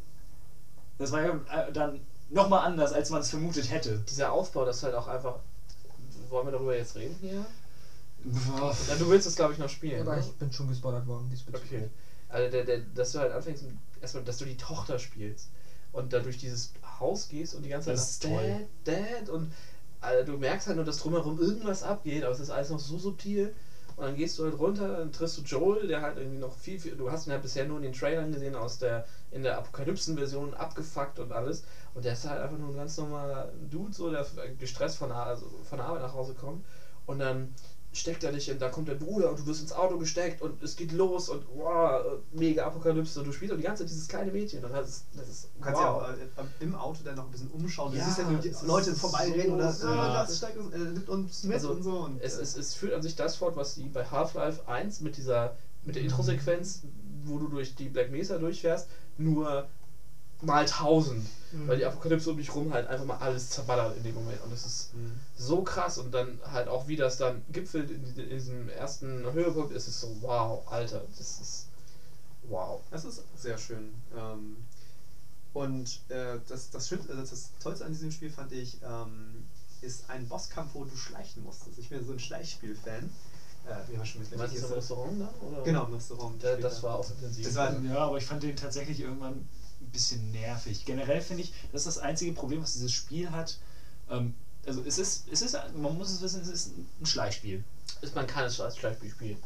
Das 0.98 1.12
war 1.12 1.22
ja 1.22 1.40
äh, 1.50 1.72
dann 1.72 2.02
nochmal 2.30 2.66
anders, 2.66 2.94
als 2.94 3.10
man 3.10 3.22
es 3.22 3.30
vermutet 3.30 3.70
hätte. 3.72 4.00
Dieser 4.10 4.32
Aufbau, 4.32 4.66
das 4.66 4.78
ist 4.78 4.84
halt 4.84 4.96
auch 4.96 5.08
einfach. 5.08 5.40
Wollen 6.30 6.48
wir 6.48 6.52
darüber 6.52 6.76
jetzt 6.76 6.96
reden 6.96 7.16
hier? 7.22 7.46
Ja, 8.26 8.96
du 8.98 9.10
willst 9.10 9.28
es, 9.28 9.36
glaube 9.36 9.54
ich, 9.54 9.60
noch 9.60 9.70
spielen. 9.70 10.02
Aber 10.02 10.16
ne? 10.16 10.22
ich 10.22 10.32
bin 10.34 10.52
schon 10.52 10.68
gespoilert 10.68 11.06
worden 11.06 11.30
diesbezüglich. 11.30 11.84
Okay. 11.84 11.90
Also, 12.30 12.52
der, 12.52 12.66
der, 12.66 12.80
dass 12.80 13.12
du 13.12 13.20
halt 13.20 13.32
anfängst, 13.32 13.64
erstmal, 14.02 14.24
dass 14.24 14.38
du 14.38 14.46
die 14.46 14.58
Tochter 14.58 14.98
spielst 14.98 15.50
und 15.92 16.12
da 16.12 16.20
durch 16.20 16.38
dieses 16.38 16.74
Haus 17.00 17.30
gehst 17.30 17.54
und 17.54 17.64
die 17.64 17.70
ganze 17.70 17.88
Zeit 17.88 17.98
Das 17.98 18.10
ist 18.10 18.24
Dad. 18.24 18.62
Dad 18.84 19.30
und 19.30 19.52
also, 20.02 20.32
du 20.32 20.38
merkst 20.38 20.68
halt 20.68 20.78
nur, 20.78 20.86
dass 20.86 20.98
drumherum 20.98 21.40
irgendwas 21.40 21.84
abgeht, 21.84 22.24
aber 22.24 22.34
es 22.34 22.40
ist 22.40 22.50
alles 22.50 22.70
noch 22.70 22.80
so 22.80 22.98
subtil. 22.98 23.54
Und 23.96 24.04
dann 24.04 24.16
gehst 24.16 24.38
du 24.38 24.44
halt 24.44 24.58
runter, 24.58 24.98
dann 24.98 25.12
triffst 25.12 25.38
du 25.38 25.42
Joel, 25.42 25.88
der 25.88 26.02
halt 26.02 26.18
irgendwie 26.18 26.38
noch 26.38 26.54
viel, 26.54 26.78
viel. 26.80 26.96
Du 26.96 27.10
hast 27.10 27.26
ihn 27.28 27.32
halt 27.32 27.42
bisher 27.42 27.64
nur 27.64 27.78
in 27.78 27.82
den 27.84 27.94
Trailern 27.94 28.30
gesehen, 28.32 28.56
aus 28.56 28.78
der, 28.78 29.06
in 29.32 29.42
der 29.42 29.56
Apokalypsen-Version 29.58 30.54
abgefuckt 30.54 31.18
und 31.20 31.32
alles. 31.32 31.64
Und 31.94 32.04
der 32.04 32.12
ist 32.12 32.26
halt 32.26 32.40
einfach 32.40 32.58
nur 32.58 32.70
ein 32.70 32.76
ganz 32.76 32.98
normaler 32.98 33.52
Dude, 33.70 33.96
so, 33.96 34.10
der 34.10 34.26
gestresst 34.58 34.98
von 34.98 35.12
also 35.12 35.48
von 35.64 35.78
der 35.78 35.86
Arbeit 35.88 36.02
nach 36.02 36.14
Hause 36.14 36.34
kommt. 36.34 36.62
Und 37.06 37.20
dann 37.20 37.54
steckt 37.96 38.24
er 38.24 38.32
dich 38.32 38.48
in, 38.50 38.60
da 38.60 38.70
kommt 38.70 38.88
der 38.88 38.96
Bruder 38.96 39.30
und 39.30 39.40
du 39.40 39.46
wirst 39.48 39.62
ins 39.62 39.72
Auto 39.72 39.98
gesteckt 39.98 40.42
und 40.42 40.62
es 40.62 40.76
geht 40.76 40.92
los 40.92 41.30
und 41.30 41.46
wow, 41.54 42.18
mega 42.32 42.66
Apokalypse 42.66 43.20
und 43.20 43.26
du 43.28 43.32
spielst 43.32 43.54
auch 43.54 43.58
die 43.58 43.64
ganze 43.64 43.84
Zeit 43.84 43.90
dieses 43.90 44.08
kleine 44.08 44.32
Mädchen 44.32 44.64
und 44.64 44.72
das 44.72 44.88
ist, 44.88 45.04
das 45.16 45.28
ist 45.28 45.48
Du 45.56 45.62
kannst 45.62 45.80
wow. 45.82 45.86
ja 45.86 45.94
auch 45.94 46.10
äh, 46.10 46.64
im 46.64 46.76
Auto 46.76 47.04
dann 47.04 47.16
noch 47.16 47.26
ein 47.26 47.32
bisschen 47.32 47.50
umschauen. 47.50 47.92
Du 47.92 47.98
Ja, 47.98 48.06
siehst 48.06 48.18
ja 48.18 48.26
nur 48.30 48.40
die 48.40 48.54
Leute 48.64 48.94
vorbeireden 48.96 49.54
oder 49.54 49.72
so- 49.72 49.88
ah, 49.88 50.24
das 50.26 50.38
steigt 50.38 50.58
uns, 50.58 50.74
äh, 50.74 50.78
nimmt 50.78 51.10
uns 51.10 51.44
mit 51.44 51.54
Also, 51.56 51.72
und 51.72 51.84
so. 51.84 52.00
Und, 52.00 52.22
es, 52.22 52.36
äh, 52.36 52.42
es, 52.42 52.56
es 52.56 52.74
führt 52.74 52.94
an 52.94 53.02
sich 53.02 53.16
das 53.16 53.36
fort, 53.36 53.56
was 53.56 53.76
die 53.76 53.88
bei 53.88 54.04
Half-Life 54.04 54.68
1 54.68 55.00
mit 55.00 55.18
dieser 55.18 55.54
mit 55.84 55.96
der 55.96 56.02
Intro-Sequenz, 56.02 56.82
wo 57.26 57.38
du 57.38 57.48
durch 57.48 57.76
die 57.76 57.88
Black 57.90 58.10
Mesa 58.10 58.38
durchfährst, 58.40 58.88
nur 59.18 59.66
mal 60.42 60.66
tausend. 60.66 61.28
Mhm. 61.56 61.68
Weil 61.68 61.78
die 61.78 61.86
Apokalypse 61.86 62.30
um 62.30 62.38
dich 62.38 62.54
rum 62.54 62.72
halt 62.72 62.86
einfach 62.88 63.06
mal 63.06 63.18
alles 63.18 63.50
zerballert 63.50 63.96
in 63.98 64.04
dem 64.04 64.16
Moment. 64.16 64.42
Und 64.44 64.52
das 64.52 64.66
ist 64.66 64.94
Mhm. 64.94 65.18
so 65.38 65.62
krass. 65.64 65.98
Und 65.98 66.14
dann 66.14 66.38
halt 66.44 66.68
auch, 66.68 66.88
wie 66.88 66.96
das 66.96 67.18
dann 67.18 67.42
gipfelt 67.52 67.90
in, 67.90 68.04
in 68.16 68.30
diesem 68.30 68.68
ersten 68.70 69.32
Höhepunkt, 69.32 69.72
ist 69.72 69.88
es 69.88 70.00
so, 70.00 70.18
wow, 70.22 70.62
Alter, 70.68 71.02
das 71.18 71.40
ist 71.40 71.66
wow. 72.44 72.80
Das 72.92 73.04
ist 73.06 73.22
sehr 73.36 73.58
schön. 73.58 73.94
Ähm, 74.16 74.64
und 75.54 76.00
äh, 76.10 76.38
das, 76.48 76.70
das, 76.70 76.88
Schön- 76.88 77.00
äh, 77.10 77.16
das, 77.16 77.30
das 77.30 77.50
Tollste 77.60 77.86
an 77.86 77.92
diesem 77.92 78.12
Spiel 78.12 78.30
fand 78.30 78.52
ich, 78.52 78.78
ähm, 78.84 79.44
ist 79.82 80.10
ein 80.10 80.28
Bosskampf, 80.28 80.72
wo 80.74 80.84
du 80.84 80.96
schleichen 80.96 81.44
musstest. 81.44 81.78
Ich 81.78 81.90
bin 81.90 82.04
so 82.06 82.12
ein 82.12 82.20
Schleichspiel-Fan. 82.20 83.04
Äh, 83.66 83.90
wir 83.90 83.98
haben 83.98 84.06
schon 84.06 84.22
mit 84.22 84.32
Du 84.32 84.38
meinst 84.38 84.56
das 84.56 84.64
im 84.70 84.74
Restaurant 84.74 85.22
da? 85.22 85.34
Oder? 85.46 85.64
Genau, 85.64 85.86
im 85.86 85.94
Restaurant. 85.94 86.44
Da, 86.44 86.56
das 86.56 86.84
war 86.84 86.96
auch 87.00 87.10
intensiv. 87.10 87.46
Das 87.46 87.56
war- 87.56 87.72
Ja, 87.84 87.98
aber 88.06 88.18
ich 88.18 88.26
fand 88.26 88.44
den 88.44 88.56
tatsächlich 88.56 89.00
irgendwann 89.00 89.46
ein 89.86 89.92
bisschen 89.92 90.32
nervig. 90.32 90.86
Generell 90.86 91.22
finde 91.22 91.44
ich, 91.44 91.54
das 91.72 91.82
ist 91.86 91.98
das 91.98 92.04
einzige 92.04 92.34
Problem, 92.34 92.62
was 92.62 92.74
dieses 92.74 92.92
Spiel 92.92 93.32
hat. 93.32 93.58
Ähm, 94.10 94.34
also 94.66 94.82
es 94.86 94.98
ist, 94.98 95.28
es 95.32 95.42
ist, 95.42 95.58
man 95.76 95.98
muss 95.98 96.10
es 96.12 96.22
wissen, 96.22 96.42
es 96.42 96.48
ist 96.48 96.72
ein 97.02 97.06
Schleichspiel. 97.06 97.64
ist 98.02 98.16
man 98.16 98.28
kann 98.28 98.46
es 98.46 98.60
als 98.60 98.78
Schleichspiel 98.78 99.12
spielen. 99.12 99.38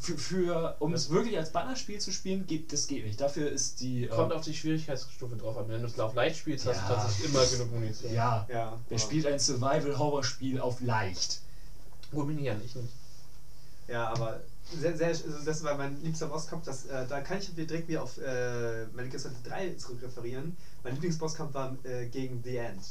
Für, 0.00 0.18
für 0.18 0.76
um 0.80 0.92
es 0.94 1.10
wirklich 1.10 1.38
als 1.38 1.52
Bannerspiel 1.52 2.00
zu 2.00 2.10
spielen, 2.10 2.44
geht 2.46 2.72
das 2.72 2.88
geht 2.88 3.04
nicht. 3.06 3.20
Dafür 3.20 3.50
ist 3.52 3.80
die. 3.80 4.08
Kommt 4.08 4.32
ähm, 4.32 4.38
auf 4.38 4.44
die 4.44 4.52
Schwierigkeitsstufe 4.54 5.36
drauf 5.36 5.56
an. 5.58 5.68
Wenn 5.68 5.80
du 5.82 5.86
es 5.86 5.98
auf 6.00 6.14
leicht 6.14 6.38
spielst, 6.38 6.66
hast 6.66 6.76
Ja. 6.78 6.88
du 6.88 6.94
tatsächlich 6.94 7.30
immer 7.30 7.46
genug 7.46 7.72
Munition. 7.72 8.12
ja, 8.12 8.46
Ja, 8.50 8.78
wer 8.88 8.96
aber- 8.96 8.98
spielt 8.98 9.26
ein 9.26 9.38
Survival-Horror-Spiel 9.38 10.60
auf 10.60 10.80
leicht? 10.80 11.40
Ruminieren, 12.12 12.60
ich 12.64 12.74
nicht. 12.74 12.88
Ja, 13.86 14.08
aber 14.08 14.40
sehr, 14.74 14.96
sehr, 14.96 15.08
also 15.08 15.44
das 15.44 15.62
war 15.62 15.76
mein 15.76 16.00
liebster 16.02 16.26
Bosskampf. 16.26 16.64
Das, 16.64 16.86
äh, 16.86 17.06
da 17.06 17.20
kann 17.20 17.38
ich 17.38 17.54
direkt 17.54 17.88
wieder 17.88 18.02
auf 18.02 18.18
äh, 18.18 18.86
Gear 18.94 19.18
Solid 19.18 19.36
3 19.44 19.74
zurückreferieren. 19.74 20.56
Mein 20.82 20.94
Lieblingsbosskampf 20.94 21.54
war 21.54 21.76
äh, 21.84 22.06
gegen 22.06 22.40
The 22.42 22.56
End. 22.56 22.82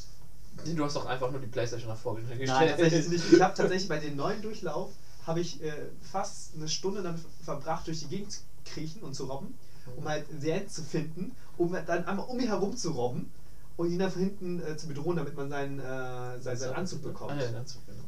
Du 0.74 0.86
hast 0.86 0.96
doch 0.96 1.06
einfach 1.06 1.30
nur 1.32 1.42
die 1.42 1.48
Playstation 1.48 1.90
nach 1.90 1.98
vorne 1.98 2.22
gestellt. 2.22 2.48
Nein, 2.48 2.68
tatsächlich 2.70 3.08
nicht. 3.10 3.34
Ich 3.34 3.42
habe 3.42 3.54
tatsächlich 3.58 3.90
bei 3.90 3.98
dem 3.98 4.16
neuen 4.16 4.42
Durchlauf 4.42 4.92
habe 5.28 5.42
ich 5.42 5.62
äh, 5.62 5.88
fast 6.02 6.56
eine 6.56 6.68
Stunde 6.68 7.02
damit 7.02 7.22
verbracht, 7.44 7.88
durch 7.88 8.00
die 8.00 8.08
Gegend 8.08 8.32
zu 8.32 8.40
kriechen 8.64 9.04
und 9.04 9.14
zu 9.14 9.26
robben, 9.26 9.54
um 9.96 10.08
halt 10.08 10.26
The 10.40 10.50
End 10.50 10.72
zu 10.72 10.82
finden, 10.82 11.32
um 11.58 11.74
dann 11.74 12.06
einmal 12.06 12.26
um 12.26 12.40
ihn 12.40 12.48
herum 12.48 12.76
zu 12.78 12.92
robben 12.92 13.30
und 13.76 13.92
ihn 13.92 14.00
dann 14.00 14.10
von 14.10 14.22
hinten 14.22 14.60
äh, 14.60 14.78
zu 14.78 14.88
bedrohen, 14.88 15.18
damit 15.18 15.36
man 15.36 15.50
seinen, 15.50 15.80
äh, 15.80 16.42
seinen, 16.42 16.58
seinen 16.58 16.74
Anzug 16.74 17.02
bekommt. 17.02 17.34
Ah, 17.34 17.42
ja, 17.42 17.58
Anzug, 17.58 17.86
genau. 17.86 18.05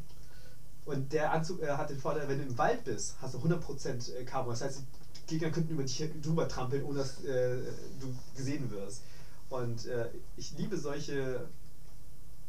Und 0.87 1.11
der 1.11 1.33
Anzug 1.33 1.61
äh, 1.61 1.67
hat 1.67 1.89
den 1.89 1.99
Vorteil, 1.99 2.29
wenn 2.29 2.37
du 2.39 2.45
im 2.45 2.57
Wald 2.57 2.85
bist, 2.85 3.15
hast 3.21 3.33
du 3.33 3.39
100% 3.39 4.13
äh, 4.13 4.23
Carbon. 4.23 4.51
Das 4.51 4.61
heißt, 4.61 4.81
die 5.29 5.33
Gegner 5.33 5.51
könnten 5.51 5.73
über 5.73 5.83
dich 5.83 6.01
drüber 6.21 6.47
trampeln, 6.47 6.83
ohne 6.85 6.99
dass 6.99 7.21
äh, 7.25 7.57
du 7.99 8.15
gesehen 8.33 8.71
wirst. 8.71 9.01
Und 9.49 9.85
äh, 9.85 10.09
ich 10.37 10.57
liebe 10.57 10.77
solche 10.77 11.45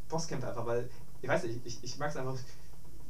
Bosskämpfe 0.07 0.47
einfach, 0.47 0.65
weil, 0.65 0.89
ich 1.21 1.27
weiß 1.27 1.43
nicht, 1.43 1.59
ich, 1.65 1.83
ich 1.83 1.97
mag 1.97 2.11
es 2.11 2.15
einfach, 2.15 2.37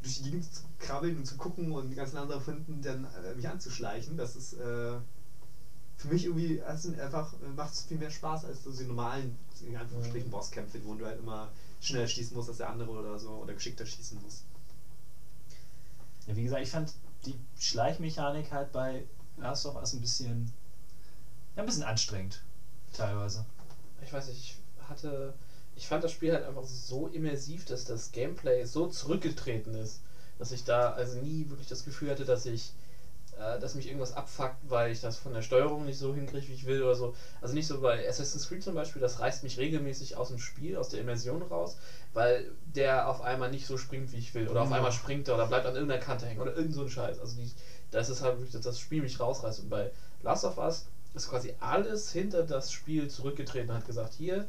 durch 0.02 0.16
die 0.16 0.24
Gegend 0.24 0.52
zu 0.52 0.62
krabbeln 0.80 1.16
und 1.18 1.26
zu 1.26 1.38
gucken 1.38 1.74
und 1.74 1.92
die 1.92 1.96
ganzen 1.96 2.18
anderen 2.18 2.44
hinten 2.44 2.82
dann 2.82 3.06
äh, 3.24 3.36
mich 3.36 3.48
anzuschleichen. 3.48 4.18
Das 4.18 4.36
ist 4.36 4.54
äh, 4.54 4.98
für 5.98 6.08
mich 6.08 6.26
irgendwie 6.26 6.60
sind 6.76 7.00
einfach 7.00 7.34
macht 7.56 7.74
es 7.74 7.82
viel 7.82 7.98
mehr 7.98 8.10
Spaß 8.10 8.46
als 8.46 8.64
so 8.64 8.72
die 8.72 8.86
normalen, 8.86 9.38
in 9.62 9.76
Anführungsstrichen, 9.76 10.32
Bosskämpfe, 10.32 10.80
wo 10.86 10.96
du 10.96 11.06
halt 11.06 11.20
immer 11.20 11.52
schneller 11.82 12.08
schießen 12.08 12.36
musst 12.36 12.50
als 12.50 12.58
der 12.58 12.70
andere 12.70 12.90
oder 12.90 13.20
so 13.20 13.32
oder 13.32 13.54
geschickter 13.54 13.86
schießen 13.86 14.18
musst. 14.24 14.46
Ja, 16.30 16.36
wie 16.36 16.44
gesagt, 16.44 16.62
ich 16.62 16.70
fand 16.70 16.94
die 17.26 17.40
Schleichmechanik 17.60 18.52
halt 18.52 18.72
bei 18.72 19.04
Last 19.38 19.66
of 19.66 19.76
Us 19.76 19.94
ein 19.94 20.00
bisschen, 20.00 20.52
ja, 21.56 21.64
ein 21.64 21.66
bisschen 21.66 21.82
anstrengend, 21.84 22.40
teilweise. 22.94 23.44
Ich 24.04 24.14
weiß 24.14 24.28
nicht, 24.28 24.40
ich 24.40 24.88
hatte. 24.88 25.34
Ich 25.76 25.88
fand 25.88 26.04
das 26.04 26.12
Spiel 26.12 26.32
halt 26.32 26.44
einfach 26.44 26.64
so 26.64 27.08
immersiv, 27.08 27.66
dass 27.66 27.84
das 27.84 28.12
Gameplay 28.12 28.64
so 28.66 28.86
zurückgetreten 28.86 29.74
ist, 29.74 30.02
dass 30.38 30.52
ich 30.52 30.64
da 30.64 30.92
also 30.92 31.18
nie 31.18 31.50
wirklich 31.50 31.68
das 31.68 31.84
Gefühl 31.84 32.12
hatte, 32.12 32.26
dass 32.26 32.46
ich. 32.46 32.74
Äh, 33.40 33.58
dass 33.58 33.74
mich 33.74 33.86
irgendwas 33.88 34.12
abfuckt, 34.12 34.58
weil 34.64 34.92
ich 34.92 35.00
das 35.00 35.16
von 35.16 35.32
der 35.32 35.42
Steuerung 35.42 35.86
nicht 35.86 35.98
so 35.98 36.14
hinkriege, 36.14 36.48
wie 36.50 36.54
ich 36.54 36.66
will 36.66 36.82
oder 36.84 36.94
so. 36.94 37.14
Also 37.40 37.54
nicht 37.54 37.68
so 37.68 37.80
bei 37.80 38.06
Assassin's 38.08 38.48
Creed 38.48 38.62
zum 38.62 38.74
Beispiel, 38.76 39.00
das 39.00 39.20
reißt 39.20 39.44
mich 39.44 39.58
regelmäßig 39.58 40.18
aus 40.18 40.28
dem 40.28 40.38
Spiel, 40.40 40.76
aus 40.76 40.90
der 40.90 41.00
Immersion 41.00 41.42
raus, 41.42 41.78
weil 42.14 42.52
der 42.76 43.08
auf 43.08 43.22
einmal 43.22 43.48
nicht 43.50 43.66
so 43.66 43.78
springt, 43.78 44.12
wie 44.12 44.18
ich 44.18 44.34
will. 44.34 44.48
Oder 44.50 44.62
auf 44.62 44.72
Ja. 44.72 44.76
einmal 44.76 44.92
springt 44.92 45.30
er 45.30 45.36
oder 45.36 45.46
bleibt 45.46 45.66
an 45.66 45.74
irgendeiner 45.76 46.00
Kante 46.02 46.26
hängen 46.26 46.42
oder 46.42 46.54
irgend 46.56 46.74
so 46.74 46.82
ein 46.82 46.90
Scheiß. 46.90 47.18
Also 47.20 47.36
die, 47.38 47.50
das 47.92 48.10
ist 48.10 48.22
halt 48.22 48.36
wirklich, 48.36 48.52
dass 48.52 48.62
das 48.62 48.78
Spiel 48.80 49.02
mich 49.02 49.20
rausreißt. 49.20 49.60
Und 49.60 49.70
bei 49.70 49.90
Last 50.22 50.44
of 50.44 50.58
Us 50.58 50.84
ist 51.14 51.30
quasi 51.30 51.54
alles 51.60 52.12
hinter 52.12 52.44
das 52.44 52.72
Spiel 52.72 53.08
zurückgetreten 53.08 53.70
und 53.70 53.76
hat 53.76 53.86
gesagt, 53.86 54.14
hier, 54.14 54.46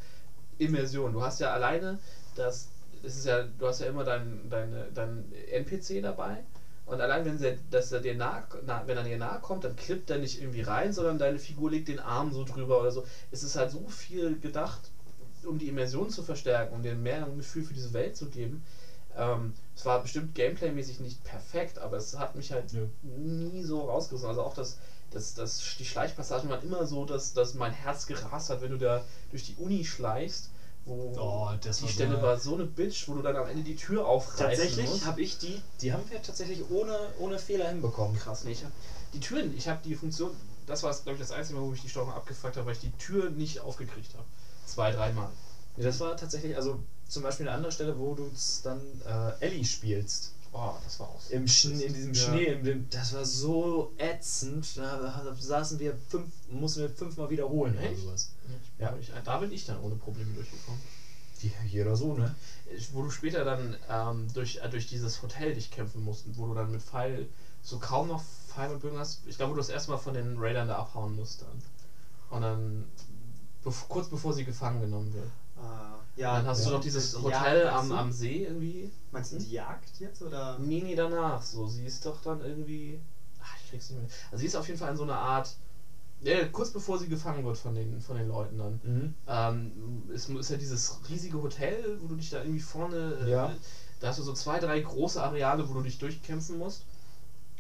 Immersion. 0.59 1.13
Du 1.13 1.23
hast 1.23 1.41
ja 1.41 1.51
alleine 1.53 1.99
das, 2.35 2.69
das 3.03 3.17
ist 3.17 3.25
ja, 3.25 3.43
du 3.43 3.67
hast 3.67 3.81
ja 3.81 3.87
immer 3.87 4.05
dein, 4.05 4.49
deine, 4.51 4.91
dein 4.93 5.33
NPC 5.33 6.01
dabei. 6.01 6.43
Und 6.91 7.01
allein 7.01 7.25
wenn 7.25 7.39
der, 7.39 7.53
dass 7.71 7.93
er 7.93 8.01
dir 8.01 8.15
nahe, 8.15 8.43
na, 8.63 8.83
wenn 8.87 8.97
er 8.97 9.03
dir 9.05 9.17
nahe 9.17 9.39
kommt, 9.39 9.65
dann 9.65 9.77
klippt 9.77 10.11
er 10.11 10.19
nicht 10.19 10.41
irgendwie 10.41 10.61
rein, 10.61 10.93
sondern 10.93 11.19
deine 11.19 11.39
Figur 11.39 11.71
legt 11.71 11.89
den 11.89 12.01
Arm 12.01 12.33
so 12.33 12.45
drüber 12.45 12.81
oder 12.81 12.91
so. 12.91 13.05
Es 13.31 13.43
ist 13.43 13.55
halt 13.57 13.71
so 13.71 13.89
viel 13.89 14.39
gedacht, 14.39 14.91
um 15.45 15.59
die 15.59 15.69
Immersion 15.69 16.11
zu 16.11 16.23
verstärken, 16.23 16.75
um 16.75 16.83
dir 16.83 16.95
mehr 16.95 17.25
ein 17.25 17.37
Gefühl 17.37 17.63
für 17.63 17.73
diese 17.73 17.93
Welt 17.93 18.17
zu 18.17 18.27
geben. 18.29 18.61
Ähm, 19.17 19.53
es 19.75 19.85
war 19.85 20.01
bestimmt 20.01 20.35
gameplaymäßig 20.35 21.01
nicht 21.01 21.23
perfekt, 21.25 21.79
aber 21.79 21.97
es 21.97 22.15
hat 22.17 22.35
mich 22.35 22.53
halt 22.53 22.73
Ja. 22.73 22.81
nie 23.03 23.63
so 23.63 23.83
rausgerissen. 23.83 24.29
Also 24.29 24.43
auch 24.43 24.53
das, 24.53 24.77
das, 25.11 25.35
das, 25.35 25.77
die 25.79 25.85
Schleichpassagen 25.85 26.49
waren 26.49 26.61
immer 26.63 26.87
so, 26.87 27.05
dass, 27.05 27.33
dass 27.33 27.55
mein 27.55 27.73
Herz 27.73 28.07
gerast 28.07 28.51
hat, 28.51 28.61
wenn 28.61 28.71
du 28.71 28.79
da 28.79 29.03
durch 29.31 29.43
die 29.43 29.55
Uni 29.55 29.85
schleichst, 29.85 30.51
wo 30.91 31.15
Oh, 31.17 31.51
das 31.61 31.77
die 31.79 31.83
war 31.85 31.89
Stelle 31.89 32.17
so- 32.17 32.23
war 32.23 32.37
so 32.37 32.53
eine 32.55 32.65
Bitch, 32.65 33.07
wo 33.09 33.15
du 33.15 33.23
dann 33.23 33.37
am 33.37 33.47
Ende 33.47 33.63
die 33.63 33.75
Tür 33.75 34.05
aufreißen 34.05 34.67
Tatsächlich 34.75 35.05
habe 35.05 35.21
ich 35.21 35.37
die, 35.39 35.61
die 35.81 35.93
haben 35.93 36.09
wir 36.11 36.21
tatsächlich 36.21 36.69
ohne, 36.71 37.11
ohne 37.19 37.39
Fehler 37.39 37.67
hinbekommen. 37.69 38.17
Krass, 38.17 38.45
nee, 38.45 38.51
ich 38.53 38.63
hab 38.63 38.71
die 39.13 39.21
Türen, 39.21 39.57
ich 39.57 39.69
habe 39.69 39.79
die 39.85 39.95
Funktion, 39.95 40.33
das 40.67 40.83
war 40.83 40.93
glaube 40.93 41.13
ich 41.13 41.19
das 41.19 41.31
einzige 41.31 41.59
Mal, 41.59 41.65
wo 41.67 41.73
ich 41.73 41.81
die 41.81 41.89
Steuerung 41.89 42.13
abgefuckt 42.13 42.57
habe, 42.57 42.67
weil 42.67 42.73
ich 42.73 42.81
die 42.81 42.91
Tür 42.91 43.29
nicht 43.29 43.61
aufgekriegt 43.61 44.15
habe. 44.15 44.25
Zwei, 44.67 44.91
dreimal. 44.91 45.29
Ja, 45.77 45.85
das 45.85 46.01
war 46.01 46.17
tatsächlich, 46.17 46.57
also 46.57 46.79
zum 47.09 47.23
Beispiel 47.23 47.47
eine 47.47 47.55
andere 47.55 47.73
Stelle, 47.73 47.97
wo 47.99 48.15
du 48.15 48.31
dann 48.63 49.01
äh, 49.05 49.33
Ellie 49.45 49.65
spielst. 49.65 50.31
Oh, 50.53 50.75
das 50.83 50.99
war 50.99 51.09
auch 51.09 51.21
so. 51.21 51.33
Im 51.33 51.47
Schn 51.47 51.79
in 51.81 51.93
diesem 51.95 52.13
Ja. 52.13 52.21
Schnee, 52.27 52.55
dem- 52.57 52.89
das 52.91 53.13
war 53.13 53.25
so 53.25 53.93
ätzend. 53.99 54.77
Da, 54.77 54.97
da 54.99 55.35
saßen 55.39 55.79
wir 55.79 55.95
fünf, 56.09 56.29
mussten 56.51 56.81
wir 56.81 56.91
fünfmal 56.91 57.31
wiederholen 57.31 57.77
oder 57.79 57.95
sowas. 57.95 58.31
Ja. 58.79 58.91
Ja. 58.91 58.97
Ich, 58.99 59.13
da 59.25 59.39
bin 59.39 59.53
ich 59.53 59.65
dann 59.65 59.79
ohne 59.81 59.95
Probleme 59.95 60.33
durchgekommen. 60.35 60.81
Die, 61.41 61.53
jeder 61.69 61.95
so, 61.97 62.15
ne? 62.15 62.35
Wo 62.93 63.03
du 63.03 63.11
später 63.11 63.45
dann 63.45 63.77
ähm, 63.89 64.27
durch, 64.35 64.57
äh, 64.57 64.69
durch 64.69 64.87
dieses 64.89 65.23
Hotel 65.23 65.55
dich 65.55 65.71
kämpfen 65.71 66.03
musst, 66.05 66.25
wo 66.37 66.47
du 66.47 66.55
dann 66.55 66.71
mit 66.71 66.83
Pfeil 66.83 67.29
so 67.63 67.79
kaum 67.79 68.09
noch 68.09 68.23
Pfeil 68.49 68.71
und 68.73 68.81
Bögen 68.81 68.99
hast. 68.99 69.21
Ich 69.27 69.37
glaube, 69.37 69.53
wo 69.53 69.55
du 69.55 69.61
das 69.61 69.69
erste 69.71 69.91
Mal 69.93 69.99
von 69.99 70.15
den 70.15 70.37
Raidern 70.39 70.69
da 70.69 70.77
abhauen 70.79 71.15
musst 71.15 71.43
dann. 71.43 71.63
Und 72.31 72.43
dann 72.43 72.85
bev 73.65 73.87
kurz 73.89 74.09
bevor 74.09 74.33
sie 74.35 74.45
gefangen 74.45 74.81
genommen 74.81 75.13
wird. 75.15 75.27
Äh, 75.57 76.00
ja, 76.17 76.37
dann 76.37 76.47
hast 76.47 76.65
du 76.65 76.71
ja. 76.71 76.77
noch 76.77 76.81
dieses 76.81 77.13
Die 77.13 77.17
Hotel 77.23 77.65
Jagd, 77.65 77.75
am, 77.75 77.89
du? 77.89 77.95
am 77.95 78.13
See 78.13 78.45
irgendwie. 78.45 78.91
Meinst 79.11 79.33
du 79.33 79.39
die 79.39 79.51
Jagd 79.53 79.99
jetzt 80.01 80.23
oder? 80.23 80.59
Mini 80.59 80.95
danach, 80.95 81.43
so. 81.43 81.67
Sie 81.67 81.85
ist 81.85 82.05
doch 82.05 82.21
dann 82.21 82.41
irgendwie. 82.41 82.99
Ach, 83.43 83.57
ich 83.63 83.71
krieg's 83.71 83.89
nicht 83.91 83.99
mehr. 83.99 84.09
Also 84.31 84.41
sie 84.41 84.47
ist 84.47 84.55
auf 84.57 84.67
jeden 84.67 84.79
Fall 84.79 84.91
in 84.91 84.97
so 84.97 85.03
einer 85.03 85.17
Art. 85.17 85.55
Ja, 86.23 86.45
kurz 86.45 86.71
bevor 86.71 86.99
sie 86.99 87.09
gefangen 87.09 87.45
wird 87.45 87.57
von 87.57 87.75
den, 87.75 88.01
von 88.01 88.15
den 88.15 88.29
Leuten 88.29 88.59
dann. 88.59 88.79
Mhm. 88.83 89.13
Ähm, 89.27 90.11
es 90.13 90.29
ist 90.29 90.51
ja 90.51 90.57
dieses 90.57 90.99
riesige 91.09 91.41
Hotel, 91.41 91.97
wo 92.01 92.07
du 92.09 92.15
dich 92.15 92.29
da 92.29 92.41
irgendwie 92.43 92.59
vorne. 92.61 93.17
äh, 93.25 93.31
Ja. 93.31 93.57
Da 94.01 94.09
hast 94.09 94.19
du 94.19 94.23
so 94.23 94.33
zwei, 94.33 94.59
drei 94.59 94.79
große 94.81 95.21
Areale, 95.23 95.69
wo 95.69 95.75
du 95.75 95.81
dich 95.83 95.99
durchkämpfen 95.99 96.59
musst. 96.59 96.83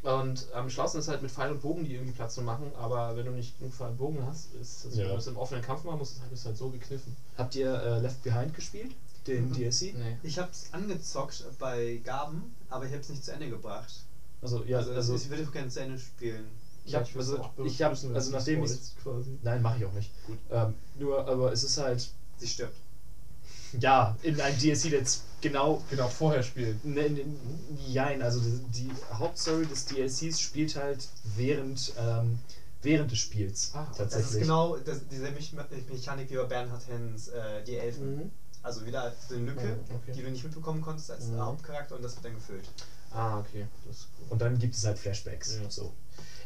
Und 0.02 0.46
am 0.54 0.70
schlausten 0.70 1.00
ist 1.00 1.08
halt 1.08 1.20
mit 1.20 1.30
Pfeil 1.30 1.50
und 1.52 1.60
Bogen 1.60 1.84
die 1.84 1.92
irgendwie 1.94 2.12
Platz 2.12 2.34
zu 2.34 2.40
machen, 2.42 2.72
aber 2.74 3.16
wenn 3.16 3.26
du 3.26 3.32
nicht 3.32 3.58
genug 3.58 3.74
Pfeil 3.74 3.88
und 3.90 3.98
Bogen 3.98 4.24
hast, 4.26 4.54
ist 4.54 4.84
das, 4.86 4.94
Ja. 4.96 5.04
wenn 5.04 5.10
du 5.12 5.16
es 5.18 5.26
im 5.26 5.36
offenen 5.36 5.62
Kampf 5.62 5.84
machen 5.84 5.98
musst, 5.98 6.16
ist 6.16 6.22
es 6.32 6.44
halt 6.46 6.56
so 6.56 6.70
gekniffen. 6.70 7.14
Habt 7.36 7.54
ihr 7.54 7.70
äh, 7.72 7.98
Left 7.98 8.22
Behind 8.22 8.54
gespielt? 8.54 8.92
Den 9.26 9.48
Mhm. 9.50 9.52
DLC? 9.52 9.94
Nee. 9.94 10.16
Ich 10.22 10.38
hab's 10.38 10.68
angezockt 10.72 11.44
bei 11.58 12.00
Gaben, 12.02 12.54
aber 12.70 12.86
ich 12.86 12.92
hab's 12.94 13.10
nicht 13.10 13.22
zu 13.22 13.32
Ende 13.32 13.50
gebracht. 13.50 13.92
Also, 14.40 14.64
ja, 14.64 14.78
also, 14.78 14.92
also, 14.92 15.14
ich 15.14 15.28
würde 15.28 15.44
gerne 15.44 15.68
zu 15.68 15.80
Ende 15.82 15.98
spielen. 15.98 16.46
ich 16.86 16.94
hab, 16.94 17.04
also, 17.14 17.44
ich 17.62 17.82
hab, 17.82 17.90
also 17.92 18.30
nachdem 18.30 18.64
ich, 18.64 18.70
quasi. 19.02 19.36
nein, 19.42 19.60
mache 19.60 19.76
ich 19.76 19.84
auch 19.84 19.92
nicht. 19.92 20.10
Gut. 20.26 20.38
Ähm, 20.50 20.74
nur, 20.94 21.28
aber 21.28 21.52
es 21.52 21.62
ist 21.62 21.76
halt, 21.76 22.08
Sie 22.38 22.46
stirbt. 22.46 22.74
Ja, 23.78 24.16
in 24.22 24.40
einem 24.40 24.58
DLC, 24.58 24.84
jetzt 24.86 25.22
genau 25.40 25.82
Genau, 25.90 26.08
vorher 26.08 26.42
spielt. 26.42 26.84
Ne, 26.84 27.08
ne, 27.10 27.24
Jein, 27.88 28.22
also 28.22 28.40
die, 28.40 28.58
die 28.88 28.90
Hauptstory 29.12 29.66
des 29.66 29.84
DLCs 29.86 30.40
spielt 30.40 30.76
halt 30.76 31.08
während, 31.36 31.92
ähm, 31.98 32.38
während 32.82 33.10
des 33.10 33.18
Spiels 33.18 33.70
Ah, 33.74 33.86
Das 33.88 33.96
tatsächlich. 33.98 34.32
ist 34.34 34.38
genau 34.40 34.76
das, 34.76 35.06
dieselbe 35.08 35.38
Me- 35.54 35.66
Mechanik 35.90 36.30
wie 36.30 36.36
bei 36.36 36.44
Bernhard 36.44 36.86
Hens, 36.88 37.28
äh, 37.28 37.62
die 37.64 37.76
Elfen. 37.76 38.16
Mhm. 38.16 38.30
Also 38.62 38.84
wieder 38.84 39.12
eine 39.30 39.38
Lücke, 39.38 39.66
Mhm, 39.66 39.94
okay. 39.96 40.12
die 40.14 40.22
du 40.22 40.30
nicht 40.30 40.44
mitbekommen 40.44 40.82
konntest 40.82 41.10
als 41.10 41.26
Mhm. 41.28 41.38
Hauptcharakter 41.40 41.96
und 41.96 42.02
das 42.02 42.14
wird 42.16 42.26
dann 42.26 42.34
gefüllt. 42.34 42.68
Ah, 43.12 43.40
okay. 43.40 43.66
Das. 43.86 44.06
Und 44.28 44.40
dann 44.42 44.58
gibt 44.58 44.74
es 44.74 44.84
halt 44.84 44.98
Flashbacks. 44.98 45.58
Ja. 45.62 45.70
So. 45.70 45.92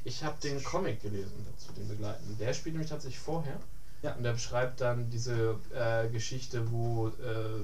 Ich 0.05 0.23
habe 0.23 0.36
den 0.43 0.62
Comic 0.62 1.03
gelesen 1.03 1.44
dazu, 1.51 1.73
den 1.73 1.89
begleiten. 1.89 2.36
Der 2.39 2.55
spielt 2.55 2.75
nämlich 2.75 2.89
tatsächlich 2.91 3.19
vorher. 3.19 3.59
Ja. 4.05 4.15
Und 4.15 4.23
der 4.23 4.33
beschreibt 4.33 4.81
dann 4.81 5.08
diese 5.10 5.57
äh, 5.74 6.08
Geschichte, 6.08 6.70
wo, 6.70 7.08
äh, 7.08 7.62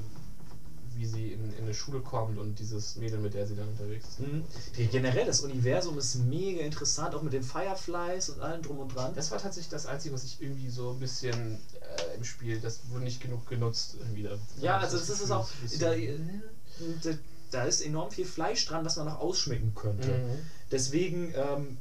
wie 0.96 1.04
sie 1.06 1.32
in, 1.32 1.52
in 1.52 1.64
eine 1.64 1.74
Schule 1.74 2.00
kommt 2.00 2.38
und 2.38 2.58
dieses 2.58 2.96
Mädel, 2.96 3.18
mit 3.18 3.34
der 3.34 3.46
sie 3.46 3.54
dann 3.54 3.68
unterwegs 3.68 4.06
ist. 4.08 4.20
Mhm. 4.20 4.42
Generell, 4.90 5.26
das 5.26 5.40
Universum 5.40 5.98
ist 5.98 6.14
mega 6.16 6.62
interessant, 6.62 7.14
auch 7.14 7.22
mit 7.22 7.32
den 7.32 7.42
Fireflies 7.42 8.28
und 8.30 8.40
allem 8.40 8.62
drum 8.62 8.78
und 8.80 8.94
dran. 8.94 9.14
Das 9.14 9.30
war 9.30 9.38
tatsächlich 9.38 9.70
das 9.70 9.86
Einzige, 9.86 10.14
was 10.14 10.24
ich 10.24 10.40
irgendwie 10.40 10.68
so 10.70 10.90
ein 10.90 10.98
bisschen 10.98 11.58
äh, 11.80 12.16
im 12.16 12.24
Spiel, 12.24 12.58
das 12.58 12.80
wurde 12.90 13.04
nicht 13.04 13.20
genug 13.20 13.46
genutzt 13.46 13.96
irgendwie 13.98 14.22
da. 14.22 14.36
Ja, 14.60 14.78
also 14.78 14.96
ich 14.96 15.06
das 15.06 15.20
ist 15.20 15.30
auch. 15.30 15.48
Da, 15.78 15.90
bisschen- 15.92 16.42
da, 17.02 17.10
da 17.50 17.64
ist 17.64 17.80
enorm 17.82 18.10
viel 18.10 18.26
Fleisch 18.26 18.64
dran, 18.66 18.84
was 18.84 18.96
man 18.96 19.06
noch 19.06 19.20
ausschmecken 19.20 19.74
könnte. 19.74 20.08
Mhm. 20.08 20.38
Deswegen, 20.70 21.32
ähm, 21.34 21.76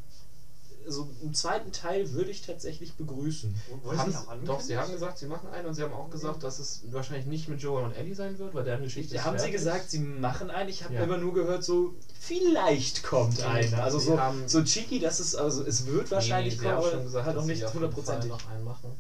so 0.88 1.08
einen 1.22 1.34
zweiten 1.34 1.72
Teil 1.72 2.12
würde 2.12 2.32
ich 2.32 2.42
tatsächlich 2.42 2.94
begrüßen. 2.94 3.54
Haben 3.96 4.12
sie 4.12 4.18
doch, 4.46 4.60
sie 4.60 4.76
haben 4.78 4.92
gesagt, 4.92 5.18
sie 5.18 5.26
machen 5.26 5.48
einen 5.50 5.66
und 5.68 5.74
sie 5.74 5.82
haben 5.82 5.92
auch 5.94 6.10
gesagt, 6.10 6.44
dass 6.44 6.58
es 6.58 6.80
wahrscheinlich 6.92 7.26
nicht 7.26 7.48
mit 7.48 7.62
Joel 7.62 7.84
und 7.84 7.92
Ellie 7.92 8.16
sein 8.16 8.38
wird, 8.38 8.54
weil 8.54 8.64
deren 8.64 8.82
Geschichte 8.82 9.14
ist 9.16 9.24
Haben 9.24 9.38
sie 9.38 9.52
gesagt, 9.52 9.90
sie 9.90 9.98
machen 10.00 10.50
einen? 10.50 10.70
Ich 10.70 10.82
habe 10.84 10.94
Ja. 10.94 11.04
immer 11.04 11.18
nur 11.18 11.34
gehört, 11.34 11.64
so 11.64 11.92
vielleicht 12.20 13.04
kommt 13.04 13.42
einer. 13.42 13.84
Also 13.84 14.00
so, 14.00 14.18
so 14.46 14.62
cheeky, 14.62 15.00
dass 15.00 15.20
es 15.20 15.36
also 15.36 15.62
es 15.64 15.86
wird 15.86 16.12
wahrscheinlich 16.12 16.58
Nee, 16.58 16.64
kommen, 16.64 16.78
aber 16.78 16.92
schon 16.92 17.04
gesagt, 17.04 17.28
dass 17.28 17.34
noch 17.36 17.44
nicht 17.46 17.74
hundertprozentig. 17.74 18.30
noch 18.30 18.46
einen 18.46 18.64
machen. 18.64 18.96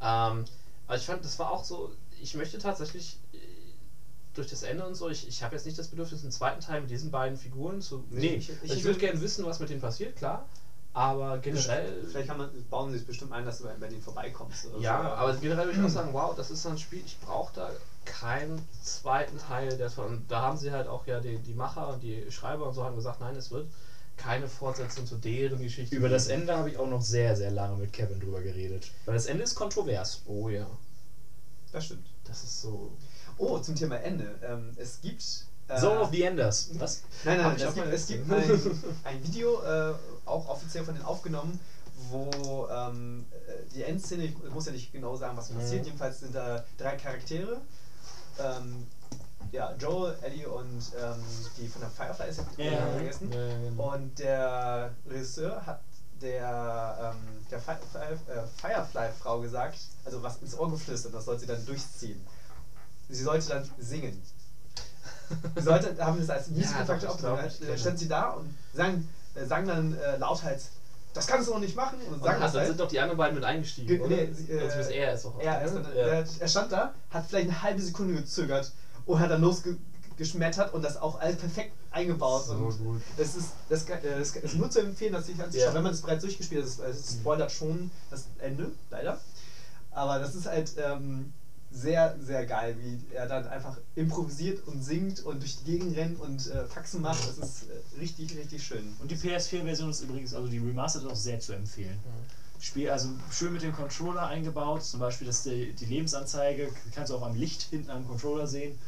Ähm, 0.00 0.44
aber 0.86 0.96
ich 0.96 1.04
fand, 1.04 1.24
das 1.24 1.38
war 1.38 1.50
auch 1.50 1.64
so, 1.64 1.90
ich 2.20 2.34
möchte 2.34 2.58
tatsächlich 2.58 3.18
äh, 3.32 3.38
durch 4.34 4.46
das 4.46 4.62
Ende 4.62 4.84
und 4.86 4.94
so, 4.94 5.08
ich, 5.08 5.26
ich 5.26 5.42
habe 5.42 5.54
jetzt 5.56 5.64
nicht 5.64 5.76
das 5.76 5.88
Bedürfnis, 5.88 6.22
einen 6.22 6.30
zweiten 6.30 6.60
Teil 6.60 6.80
mit 6.80 6.90
diesen 6.90 7.10
beiden 7.10 7.36
Figuren 7.36 7.80
zu. 7.80 8.04
Nee, 8.10 8.34
ich, 8.34 8.48
ich- 8.50 8.56
ich, 8.62 8.70
ich 8.72 8.84
würde 8.84 8.98
gerne 8.98 9.20
wissen, 9.20 9.44
was 9.44 9.58
mit 9.58 9.68
denen 9.70 9.80
passiert, 9.80 10.14
klar. 10.16 10.44
Aber 10.96 11.36
generell. 11.36 12.06
Vielleicht 12.08 12.34
man, 12.34 12.48
bauen 12.70 12.90
sie 12.90 12.96
es 12.96 13.04
bestimmt 13.04 13.30
ein, 13.30 13.44
dass 13.44 13.58
du 13.58 13.64
bei, 13.64 13.74
bei 13.74 13.86
denen 13.86 14.00
vorbeikommst. 14.00 14.64
Oder 14.64 14.78
Ja, 14.78 15.02
so. 15.02 15.08
aber 15.08 15.34
generell 15.34 15.66
würde 15.66 15.78
ich 15.78 15.84
auch 15.84 15.90
sagen, 15.90 16.14
wow, 16.14 16.34
das 16.34 16.50
ist 16.50 16.62
so 16.62 16.70
ein 16.70 16.78
Spiel, 16.78 17.02
ich 17.04 17.18
brauche 17.20 17.52
da 17.54 17.70
keinen 18.06 18.62
zweiten 18.82 19.36
Teil. 19.36 19.76
Der, 19.76 19.90
da 20.26 20.40
haben 20.40 20.56
sie 20.56 20.72
halt 20.72 20.86
auch 20.86 21.06
ja 21.06 21.20
die, 21.20 21.36
die 21.36 21.52
Macher 21.52 21.88
und 21.88 22.02
die 22.02 22.30
Schreiber 22.30 22.66
und 22.66 22.72
so 22.72 22.82
haben 22.82 22.96
gesagt, 22.96 23.20
nein, 23.20 23.36
es 23.36 23.50
wird 23.50 23.68
keine 24.16 24.48
Fortsetzung 24.48 25.04
zu 25.04 25.16
deren 25.16 25.60
Geschichte. 25.60 25.94
Über 25.94 26.08
das. 26.08 26.28
Ende 26.28 26.56
habe 26.56 26.70
ich 26.70 26.78
auch 26.78 26.88
noch 26.88 27.02
sehr, 27.02 27.36
sehr 27.36 27.50
lange 27.50 27.76
mit 27.76 27.92
Kevin 27.92 28.18
drüber 28.18 28.40
geredet. 28.40 28.90
Weil 29.04 29.16
das 29.16 29.26
Ende 29.26 29.44
ist 29.44 29.54
kontrovers. 29.54 30.22
Oh 30.24 30.48
ja, 30.48 30.66
Das 31.72 31.84
stimmt. 31.84 32.06
das 32.24 32.42
ist 32.42 32.62
so. 32.62 32.90
Oh, 33.36 33.58
zum 33.58 33.74
Thema 33.74 33.96
Ende. 33.96 34.38
Ähm, 34.42 34.72
es 34.76 34.98
gibt. 35.02 35.44
Äh, 35.68 35.78
Zone 35.78 36.00
of 36.00 36.10
the 36.10 36.22
Enders. 36.22 36.70
Was? 36.78 37.02
Nein, 37.24 37.38
nein, 37.38 37.56
ich 37.56 37.64
es 37.64 37.74
gibt, 37.74 37.86
es 37.88 38.06
gibt 38.06 38.32
ein, 38.32 38.60
ein 39.04 39.22
Video, 39.24 39.60
äh, 39.62 39.92
auch 40.26 40.48
offiziell 40.48 40.84
von 40.84 40.94
denen 40.94 41.06
aufgenommen, 41.06 41.58
wo 42.10 42.66
ähm, 42.70 43.24
äh, 43.46 43.72
die 43.74 43.82
Endszene, 43.82 44.24
ich 44.24 44.38
muss 44.50 44.66
ja 44.66 44.72
nicht 44.72 44.92
genau 44.92 45.16
sagen, 45.16 45.36
was 45.36 45.48
passiert, 45.48 45.80
Mhm. 45.82 45.86
jedenfalls 45.86 46.20
sind 46.20 46.34
da 46.34 46.62
drei 46.76 46.96
Charaktere. 46.96 47.60
Ähm, 48.38 48.86
ja, 49.52 49.72
Joel, 49.78 50.16
Ellie 50.22 50.48
und 50.48 50.82
ähm, 50.98 51.22
die 51.56 51.68
von 51.68 51.80
der 51.80 51.90
Firefly 51.90 52.28
ist 52.28 52.40
Ja, 52.58 52.64
ja, 52.64 52.70
ja, 52.72 52.88
vergessen. 52.88 53.32
Ja, 53.32 53.38
ja, 53.46 53.58
genau. 53.70 53.92
Und 53.92 54.18
der 54.18 54.90
Regisseur 55.06 55.64
hat 55.64 55.80
der, 56.20 57.14
ähm, 57.14 57.46
der 57.50 57.58
äh, 57.58 58.46
Firefly-Frau 58.60 59.38
gesagt, 59.40 59.78
also 60.04 60.22
was 60.22 60.36
ins 60.36 60.54
Ohr 60.54 60.68
geflüstert, 60.68 61.14
das 61.14 61.24
soll 61.24 61.38
sie 61.38 61.46
dann 61.46 61.64
durchziehen. 61.64 62.20
Sie 63.08 63.22
sollte 63.22 63.48
dann 63.48 63.68
singen. 63.78 64.20
Sie 65.56 65.62
sollte, 65.62 65.94
haben 66.04 66.18
das 66.18 66.30
als 66.30 66.48
Musical-Faktor 66.48 66.96
glaub, 66.98 67.10
aufgenommen. 67.12 67.42
Dann 67.42 67.58
kenne. 67.58 67.78
stand 67.78 67.98
sie 67.98 68.08
da 68.08 68.28
und 68.30 68.52
sang, 68.72 69.02
äh, 69.36 69.44
sang 69.46 69.66
dann 69.66 69.94
äh, 69.94 70.16
lauthals, 70.16 70.70
das 71.12 71.26
kannst 71.26 71.48
du 71.48 71.52
doch 71.52 71.60
nicht 71.60 71.76
machen. 71.76 71.98
Und 72.02 72.20
ach, 72.26 72.38
das 72.38 72.52
dann 72.52 72.60
halt. 72.60 72.66
sind 72.68 72.80
doch 72.80 72.88
die 72.88 73.00
anderen 73.00 73.16
beiden 73.16 73.34
mit 73.34 73.44
eingestiegen, 73.44 73.88
Ge- 73.88 73.98
oder? 74.00 74.08
nee, 74.16 74.28
sie, 74.32 74.52
äh, 74.52 74.60
Also 74.68 74.90
er 74.90 75.14
ist 75.14 75.24
auch. 75.24 75.38
Er, 75.40 75.62
ist 75.64 75.74
dann, 75.74 75.84
ja. 75.96 76.24
er, 76.38 76.48
stand 76.48 76.72
da, 76.72 76.92
hat 77.10 77.24
vielleicht 77.26 77.48
eine 77.48 77.62
halbe 77.62 77.80
Sekunde 77.80 78.14
gezögert 78.14 78.70
und 79.06 79.18
hat 79.18 79.30
dann 79.30 79.40
losgeschmettert 79.40 80.74
und 80.74 80.82
das 80.82 80.96
auch 80.96 81.18
alles 81.18 81.36
perfekt 81.36 81.72
eingebaut. 81.90 82.44
So 82.44 82.52
und 82.54 82.78
gut. 82.84 83.00
Das 83.16 83.34
ist, 83.34 83.48
das, 83.68 83.84
äh, 83.84 84.18
das 84.18 84.30
ist 84.36 84.54
nur 84.54 84.68
zu 84.70 84.80
empfehlen, 84.80 85.12
das 85.12 85.26
sich 85.26 85.40
anzuschauen, 85.40 85.68
Ja. 85.70 85.74
wenn 85.74 85.82
man 85.84 85.92
es 85.92 86.00
bereits 86.02 86.20
durchgespielt 86.22 86.62
hat. 86.64 86.68
Es- 86.86 86.96
Es 87.08 87.12
spoilert 87.14 87.50
schon 87.50 87.90
das 88.10 88.26
Ende, 88.38 88.70
leider. 88.90 89.18
Aber 89.90 90.18
das 90.18 90.34
ist 90.34 90.44
halt 90.46 90.72
ähm, 90.76 91.30
sehr, 91.70 92.16
sehr 92.20 92.46
geil, 92.46 92.76
wie 92.80 93.14
er 93.14 93.26
dann 93.26 93.46
einfach 93.48 93.76
improvisiert 93.94 94.66
und 94.66 94.82
singt 94.82 95.24
und 95.24 95.42
durch 95.42 95.58
die 95.58 95.64
Gegend 95.64 95.96
rennt 95.96 96.20
und 96.20 96.46
äh, 96.48 96.64
Faxen 96.66 97.02
macht. 97.02 97.20
Das 97.28 97.38
ist 97.38 97.68
äh, 97.68 97.98
richtig, 98.00 98.36
richtig 98.36 98.62
schön. 98.62 98.96
Und 99.00 99.10
die 99.10 99.16
PS4-Version 99.16 99.90
ist 99.90 100.02
übrigens, 100.02 100.34
also 100.34 100.48
die 100.48 100.58
Remastered, 100.58 101.06
auch 101.06 101.16
sehr 101.16 101.40
zu 101.40 101.52
empfehlen. 101.52 101.98
Spiel, 102.58 102.88
also 102.88 103.10
schön 103.30 103.52
mit 103.52 103.62
dem 103.62 103.72
Controller 103.74 104.26
eingebaut. 104.26 104.82
Zum 104.82 105.00
Beispiel, 105.00 105.26
dass 105.26 105.42
die, 105.42 105.72
die 105.72 105.84
Lebensanzeige 105.84 106.70
kannst 106.94 107.10
du 107.10 107.16
auch 107.16 107.22
am 107.22 107.36
Licht 107.36 107.62
hinten 107.62 107.90
am 107.90 108.06
Controller 108.08 108.46
sehen. 108.46 108.78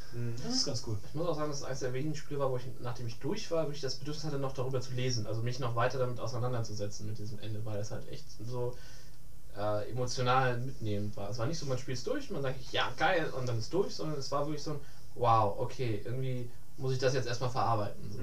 Das 0.42 0.54
ist 0.56 0.64
ganz 0.64 0.82
cool. 0.86 0.96
Ich 1.06 1.14
muss 1.14 1.26
auch 1.26 1.36
sagen, 1.36 1.50
dass 1.50 1.58
es 1.60 1.64
eines 1.64 1.80
der 1.80 1.92
wenigen 1.92 2.14
Spiele 2.14 2.40
war, 2.40 2.50
wo 2.50 2.56
ich, 2.56 2.64
nachdem 2.80 3.06
ich 3.06 3.18
durch 3.18 3.50
war, 3.50 3.64
wirklich 3.64 3.82
das 3.82 3.96
Bedürfnis 3.96 4.24
hatte, 4.24 4.38
noch 4.38 4.54
darüber 4.54 4.80
zu 4.80 4.92
lesen. 4.94 5.26
Also 5.26 5.42
mich 5.42 5.58
noch 5.58 5.76
weiter 5.76 5.98
damit 5.98 6.18
auseinanderzusetzen 6.18 7.06
mit 7.06 7.18
diesem 7.18 7.38
Ende, 7.40 7.64
weil 7.66 7.78
es 7.78 7.90
halt 7.90 8.08
echt 8.08 8.24
so 8.48 8.74
äh, 9.58 9.90
emotional 9.90 10.56
mitnehmend 10.58 11.16
war. 11.16 11.30
Es 11.30 11.38
war 11.38 11.46
nicht 11.46 11.58
so, 11.58 11.66
man 11.66 11.78
spielt 11.78 11.98
es 11.98 12.04
durch, 12.04 12.30
man 12.30 12.42
sagt, 12.42 12.56
ja, 12.72 12.92
geil, 12.96 13.28
und 13.30 13.46
dann 13.46 13.58
ist 13.58 13.72
durch, 13.72 13.94
sondern 13.94 14.18
es 14.18 14.30
war 14.30 14.46
wirklich 14.46 14.62
so 14.62 14.72
ein, 14.72 14.80
wow, 15.14 15.58
okay, 15.58 16.00
irgendwie 16.04 16.48
muss 16.76 16.92
ich 16.92 16.98
das 16.98 17.12
jetzt 17.14 17.26
erstmal 17.26 17.50
verarbeiten. 17.50 18.10
So. 18.10 18.18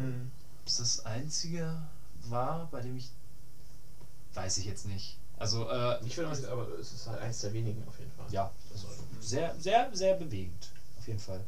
Es 0.65 0.77
das 0.77 1.05
einzige 1.05 1.77
war, 2.23 2.67
bei 2.71 2.81
dem 2.81 2.95
ich. 2.95 3.09
Weiß 4.33 4.57
ich 4.57 4.65
jetzt 4.65 4.85
nicht. 4.85 5.17
Also, 5.37 5.69
äh, 5.69 6.03
Ich 6.05 6.17
würde 6.17 6.29
nicht, 6.29 6.45
aber 6.45 6.67
es 6.79 6.93
ist 6.93 7.07
halt 7.07 7.19
eines 7.19 7.39
der 7.41 7.53
wenigen 7.53 7.83
auf 7.87 7.97
jeden 7.99 8.11
Fall. 8.11 8.25
ja, 8.31 8.49
also 8.71 8.87
sehr, 9.19 9.53
sehr, 9.59 9.89
sehr 9.93 10.13
bewegend. 10.15 10.69
Auf 10.97 11.07
jeden 11.07 11.19
Fall. 11.19 11.41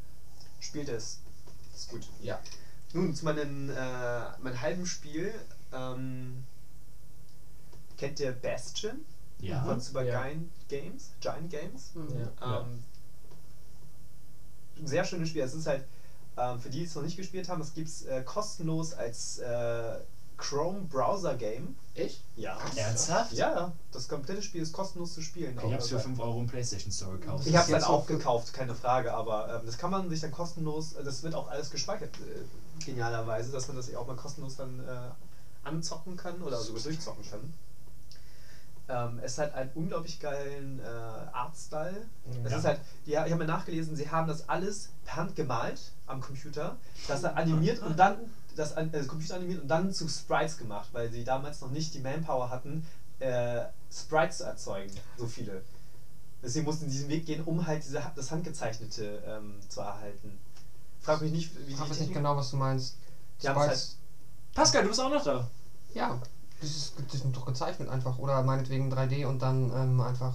Spielt 0.59 0.89
es. 0.89 1.19
Ist 1.73 1.89
gut. 1.89 2.07
Ja. 2.21 2.39
Nun, 2.93 3.13
zu 3.13 3.25
meinem, 3.25 3.69
äh, 3.69 4.37
meinem 4.39 4.61
halben 4.61 4.85
Spiel. 4.85 5.33
Ähm, 5.73 6.43
kennt 7.97 8.19
ihr 8.19 8.31
Bastion? 8.31 9.05
Ja. 9.39 9.63
Von 9.63 9.79
Super 9.79 10.03
Ja. 10.03 10.23
Giant 10.23 10.49
Games? 10.67 11.11
Giant 11.19 11.49
Games? 11.49 11.91
Ja. 11.95 12.45
Ja. 12.47 12.61
Ähm, 12.61 12.83
ein 14.79 14.87
sehr 14.87 15.03
schönes 15.05 15.29
Spiel. 15.29 15.41
Es 15.43 15.53
ist 15.53 15.67
halt, 15.67 15.83
ähm, 16.37 16.59
für 16.59 16.69
die, 16.69 16.79
die 16.79 16.85
es 16.85 16.95
noch 16.95 17.03
nicht 17.03 17.17
gespielt 17.17 17.49
haben, 17.49 17.61
es 17.61 17.73
gibt 17.73 17.87
es 17.87 18.03
äh, 18.05 18.21
kostenlos 18.23 18.93
als 18.93 19.39
äh, 19.39 19.99
Chrome 20.37 20.81
Browser 20.81 21.35
Game. 21.35 21.75
Echt? 21.95 22.21
Ja. 22.35 22.59
Ernsthaft? 22.75 23.33
Ja, 23.33 23.51
ja. 23.55 23.71
Das 23.91 24.07
komplette 24.07 24.43
Spiel 24.43 24.61
ist 24.61 24.71
kostenlos 24.71 25.15
zu 25.15 25.21
spielen. 25.23 25.57
Ich 25.57 25.63
habe 25.63 25.75
es 25.77 25.87
für 25.89 25.97
Auch- 25.97 26.01
5 26.03 26.19
Euro 26.19 26.39
im 26.41 26.47
PlayStation 26.47 26.91
Store 26.91 27.17
gekauft. 27.17 27.47
Ich 27.47 27.55
habe 27.55 27.65
es 27.73 27.81
dann 27.81 27.89
auch- 27.89 28.05
gekauft, 28.05 28.53
keine 28.53 28.75
Frage, 28.75 29.13
aber 29.13 29.55
ähm, 29.55 29.65
das 29.65 29.77
kann 29.79 29.89
man 29.89 30.07
sich 30.09 30.19
dann 30.19 30.31
kostenlos, 30.31 30.93
äh, 30.93 31.03
das 31.03 31.23
wird 31.23 31.33
auch 31.33 31.47
alles 31.49 31.71
gespeichert, 31.71 32.11
äh, 32.17 32.85
genialerweise, 32.85 33.51
dass 33.51 33.67
man 33.67 33.77
das 33.77 33.93
auch 33.95 34.05
mal 34.05 34.15
kostenlos 34.15 34.55
dann 34.57 34.79
äh, 34.79 35.67
anzocken 35.67 36.15
kann 36.17 36.39
oder 36.43 36.59
sogar 36.61 36.83
durchzocken 36.83 37.27
kann. 37.29 37.53
Ähm, 38.89 39.19
es 39.21 39.37
hat 39.37 39.53
einen 39.53 39.69
unglaublich 39.75 40.19
geilen 40.19 40.79
äh, 40.79 40.83
Artstyle. 40.85 42.05
Es 42.43 42.51
Ja. 42.51 42.57
ist 42.57 42.65
halt, 42.65 42.79
ja, 43.05 43.25
ich 43.25 43.31
habe 43.33 43.43
mir 43.43 43.47
nachgelesen, 43.51 43.95
sie 43.97 44.09
haben 44.09 44.27
das 44.27 44.47
alles 44.47 44.89
per 45.05 45.17
Hand 45.17 45.35
gemalt 45.35 45.79
am 46.05 46.21
Computer, 46.21 46.77
das 47.07 47.23
er 47.23 47.35
animiert 47.35 47.81
und 47.83 47.99
dann 47.99 48.17
das 48.55 48.77
an- 48.77 48.93
äh, 48.93 49.03
Computer 49.03 49.35
animiert 49.35 49.61
und 49.61 49.67
dann 49.67 49.93
zu 49.93 50.07
Sprites 50.07 50.57
gemacht, 50.57 50.87
weil 50.93 51.11
sie 51.11 51.23
damals 51.25 51.59
noch 51.61 51.69
nicht 51.69 51.93
die 51.93 51.99
Manpower 51.99 52.49
hatten, 52.49 52.85
äh, 53.19 53.65
Sprites 53.91 54.37
zu 54.37 54.43
erzeugen, 54.45 54.93
so 55.17 55.27
viele. 55.27 55.63
Deswegen 56.41 56.65
mussten 56.65 56.85
sie 56.85 56.91
diesen 56.97 57.09
Weg 57.09 57.25
gehen, 57.25 57.43
um 57.43 57.65
halt 57.67 57.83
diese, 57.83 58.01
das 58.15 58.31
Handgezeichnete 58.31 59.21
ähm, 59.27 59.55
zu 59.67 59.81
erhalten. 59.81 60.39
Frag 61.01 61.21
mich 61.21 61.31
nicht, 61.31 61.51
wie 61.67 61.71
Ich 61.73 61.75
die 61.75 61.89
weiß 61.89 61.99
nicht 61.99 62.13
genau, 62.13 62.37
was 62.37 62.51
du 62.51 62.57
meinst. 62.57 62.95
Die 63.41 63.49
haben 63.49 63.55
es 63.61 63.67
halt, 63.67 63.77
Sprites- 63.77 63.97
Pascal, 64.53 64.83
du 64.83 64.87
bist 64.89 64.99
auch 65.01 65.09
noch 65.09 65.23
da. 65.23 65.47
Ja, 65.93 66.19
das 66.61 66.69
ist, 66.69 66.93
das 67.11 67.21
sind 67.21 67.35
doch 67.35 67.45
gezeichnet 67.45 67.89
einfach. 67.89 68.17
Oder 68.19 68.41
meinetwegen 68.43 68.91
3D 68.91 69.25
und 69.25 69.41
dann 69.41 69.71
ähm, 69.75 70.01
einfach. 70.01 70.33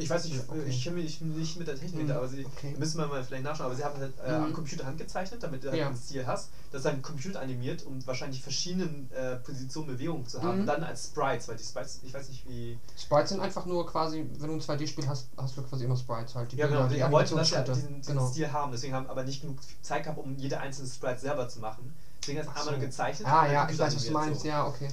ich 0.00 0.08
weiß 0.08 0.26
nicht, 0.26 0.40
okay. 0.48 0.62
ich 0.68 0.84
kenne 0.84 1.02
mich 1.02 1.20
nicht 1.20 1.58
mit 1.58 1.66
der 1.66 1.74
Technik, 1.74 2.04
Mhm, 2.06 2.12
aber 2.12 2.28
sie 2.28 2.46
okay. 2.46 2.72
müssen 2.78 2.98
wir 2.98 3.08
mal 3.08 3.24
vielleicht 3.24 3.42
nachschauen, 3.42 3.66
aber 3.66 3.74
sie 3.74 3.82
haben 3.82 3.98
halt 3.98 4.12
äh, 4.24 4.30
am 4.30 4.50
Mhm. 4.50 4.52
Computer 4.52 4.86
handgezeichnet, 4.86 5.42
damit 5.42 5.64
du 5.64 5.70
halt 5.70 5.80
Ja. 5.80 5.88
einen 5.88 5.96
Stil 5.96 6.24
hast, 6.24 6.50
das 6.70 6.84
dann 6.84 7.02
Computer 7.02 7.40
animiert, 7.40 7.84
um 7.84 8.06
wahrscheinlich 8.06 8.40
verschiedenen 8.40 9.10
äh, 9.10 9.34
Positionen 9.38 9.88
Bewegungen 9.88 10.24
zu 10.28 10.40
haben. 10.40 10.54
Mhm. 10.54 10.60
Und 10.60 10.66
dann 10.66 10.84
als 10.84 11.06
Sprites, 11.06 11.48
weil 11.48 11.56
die 11.56 11.64
Sprites, 11.64 11.98
ich 12.04 12.14
weiß 12.14 12.28
nicht 12.28 12.48
wie. 12.48 12.78
Sprites 12.96 13.30
sind 13.30 13.40
einfach 13.40 13.66
nur 13.66 13.84
quasi, 13.88 14.24
wenn 14.38 14.46
du 14.50 14.54
ein 14.54 14.60
2D-Spiel 14.60 15.08
hast, 15.08 15.30
hast 15.36 15.56
du 15.56 15.62
quasi 15.62 15.84
immer 15.86 15.96
Sprites 15.96 16.36
halt. 16.36 16.52
Die 16.52 16.56
Ja, 16.58 16.68
genau, 16.68 16.86
die 16.86 16.94
die 16.94 17.00
wollten 17.10 17.34
das 17.34 17.50
ja, 17.50 17.58
Animationsschritte. 17.58 17.72
diesen, 17.74 17.96
diesen 18.00 18.14
genau. 18.14 18.30
Stil 18.30 18.52
haben, 18.52 18.70
deswegen 18.70 18.94
haben 18.94 19.08
aber 19.08 19.24
nicht 19.24 19.40
genug 19.40 19.58
Zeit 19.82 20.04
gehabt, 20.04 20.18
um 20.20 20.36
jede 20.36 20.60
einzelne 20.60 20.86
Sprite 20.88 21.18
selber 21.18 21.48
zu 21.48 21.58
machen. 21.58 21.92
Deswegen 22.22 22.38
hat 22.38 22.46
es 22.46 22.50
einmal 22.50 22.64
so. 22.66 22.70
nur 22.70 22.80
gezeichnet. 22.80 23.26
und 23.26 23.32
Ah 23.34 23.50
ja, 23.50 23.68
ich 23.68 23.76
weiß, 23.76 23.96
was 23.96 24.04
du 24.06 24.12
meinst. 24.12 24.42
so. 24.42 24.46
Ja, 24.48 24.64
okay. 24.68 24.88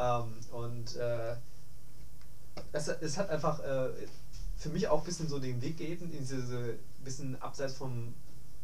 Ähm, 0.00 0.34
und 0.52 0.96
äh, 0.96 1.36
es, 2.72 2.88
es 2.88 3.18
hat 3.18 3.28
einfach 3.30 3.60
äh, 3.60 3.90
für 4.56 4.70
mich 4.70 4.88
auch 4.88 5.00
ein 5.00 5.04
bisschen 5.04 5.28
so 5.28 5.38
den 5.38 5.60
Weg 5.60 5.76
gegeben, 5.76 6.10
in 6.12 6.20
diese 6.20 6.74
bisschen 7.04 7.40
abseits 7.40 7.74
von 7.74 8.14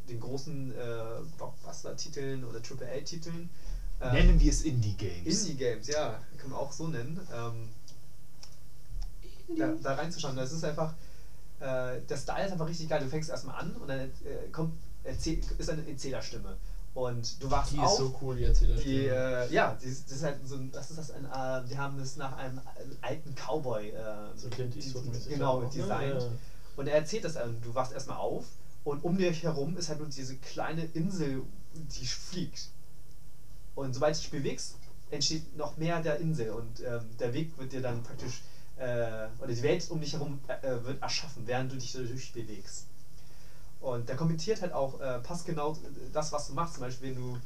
den 0.09 0.21
großen 0.21 0.73
äh, 0.73 0.75
Blockbuster-Titeln 1.37 2.45
oder 2.45 2.59
AAA-Titeln. 2.59 3.51
Ähm, 4.01 4.13
Nennen 4.13 4.41
wir 4.41 4.51
es 4.51 4.63
Indie-Games. 4.63 5.47
Indie-Games, 5.47 5.89
ja, 5.89 6.21
kann 6.39 6.51
man 6.51 6.61
auch 6.61 6.73
so 6.73 6.87
nennen. 6.87 7.21
Ähm, 7.35 7.69
da, 9.57 9.73
da 9.83 9.95
reinzuschauen. 9.95 10.37
Das 10.37 10.53
ist 10.53 10.65
einfach, 10.65 10.95
äh, 11.61 12.01
der 12.09 12.17
Style 12.17 12.47
ist 12.47 12.53
einfach 12.53 12.69
richtig 12.69 12.89
geil. 12.89 13.01
Du 13.03 13.09
fängst 13.09 13.31
erstmal 13.31 13.61
an 13.61 13.75
und 13.77 13.89
dann 13.89 14.01
äh, 14.01 14.49
kommt, 14.53 14.75
erzähl, 15.05 15.41
ist 15.59 15.71
eine 15.71 15.87
Erzählersstimme. 15.89 16.57
Und 16.97 17.43
du 17.43 17.51
wachst 17.51 17.75
Die 17.75 17.79
auf. 17.79 17.91
ist 17.91 17.99
so 17.99 18.19
cool, 18.23 18.37
die 18.37 18.45
Erzählerstimme. 18.45 18.95
Die, 18.95 19.07
äh, 19.07 19.53
ja, 19.53 19.77
die, 19.79 19.85
das 19.85 20.11
ist 20.17 20.23
halt 20.23 20.39
so 20.47 20.55
ein, 20.57 20.71
was 20.73 20.89
ist 20.91 20.99
das, 20.99 21.11
ein, 21.11 21.27
äh, 21.27 21.69
die 21.69 21.77
haben 21.77 21.99
das 21.99 22.17
nach 22.17 22.35
einem 22.39 22.59
alten 23.03 23.35
Cowboy 23.35 23.91
äh, 23.91 24.35
So 24.35 24.49
Clint 24.49 24.75
die- 24.75 24.95
genau, 25.29 25.61
designt. 25.67 26.23
Ja. 26.23 26.29
Und 26.77 26.87
er 26.89 26.95
erzählt 26.95 27.25
das 27.25 27.35
dann, 27.35 27.61
du 27.61 27.75
wachst 27.75 27.93
erstmal 27.93 28.17
auf 28.17 28.47
und 28.85 29.05
um 29.05 29.19
dich 29.19 29.43
herum 29.43 29.77
ist 29.77 29.91
halt 29.91 29.99
nur 29.99 30.09
diese 30.09 30.37
kleine 30.37 30.85
Insel, 30.95 31.43
die 31.75 32.07
fliegt. 32.07 32.69
Und 33.75 33.93
sobald 33.93 34.17
du 34.17 34.21
dich 34.21 34.31
bewegst, 34.31 34.77
entsteht 35.11 35.55
noch 35.55 35.77
mehr 35.77 36.01
der 36.01 36.19
Insel 36.19 36.49
und 36.53 36.81
ähm, 36.81 37.11
der 37.21 37.35
Weg 37.35 37.59
wird 37.59 37.73
dir 37.73 37.83
dann 37.83 38.03
praktisch, 38.05 38.41
äh, 38.79 39.27
oder 39.39 39.53
die 39.53 39.63
Welt 39.63 39.91
um 39.91 40.01
dich 40.01 40.15
herum 40.15 40.41
äh, 40.49 40.83
wird 40.83 41.03
erschaffen, 41.03 41.43
während 41.47 41.73
du 41.73 41.77
dich 41.77 41.93
dadurch 41.93 42.33
bewegst. 42.33 42.87
Und 43.87 44.09
der 44.09 44.17
kommentiert 44.17 44.61
halt 44.63 44.73
auch 44.73 45.01
äh, 45.01 45.21
passgenau 45.21 45.77
das, 46.13 46.33
was 46.33 46.49
du 46.49 46.55
machst. 46.55 46.75
Zum 46.75 46.83
Beispiel, 46.83 47.15
wenn 47.15 47.23
du 47.23 47.37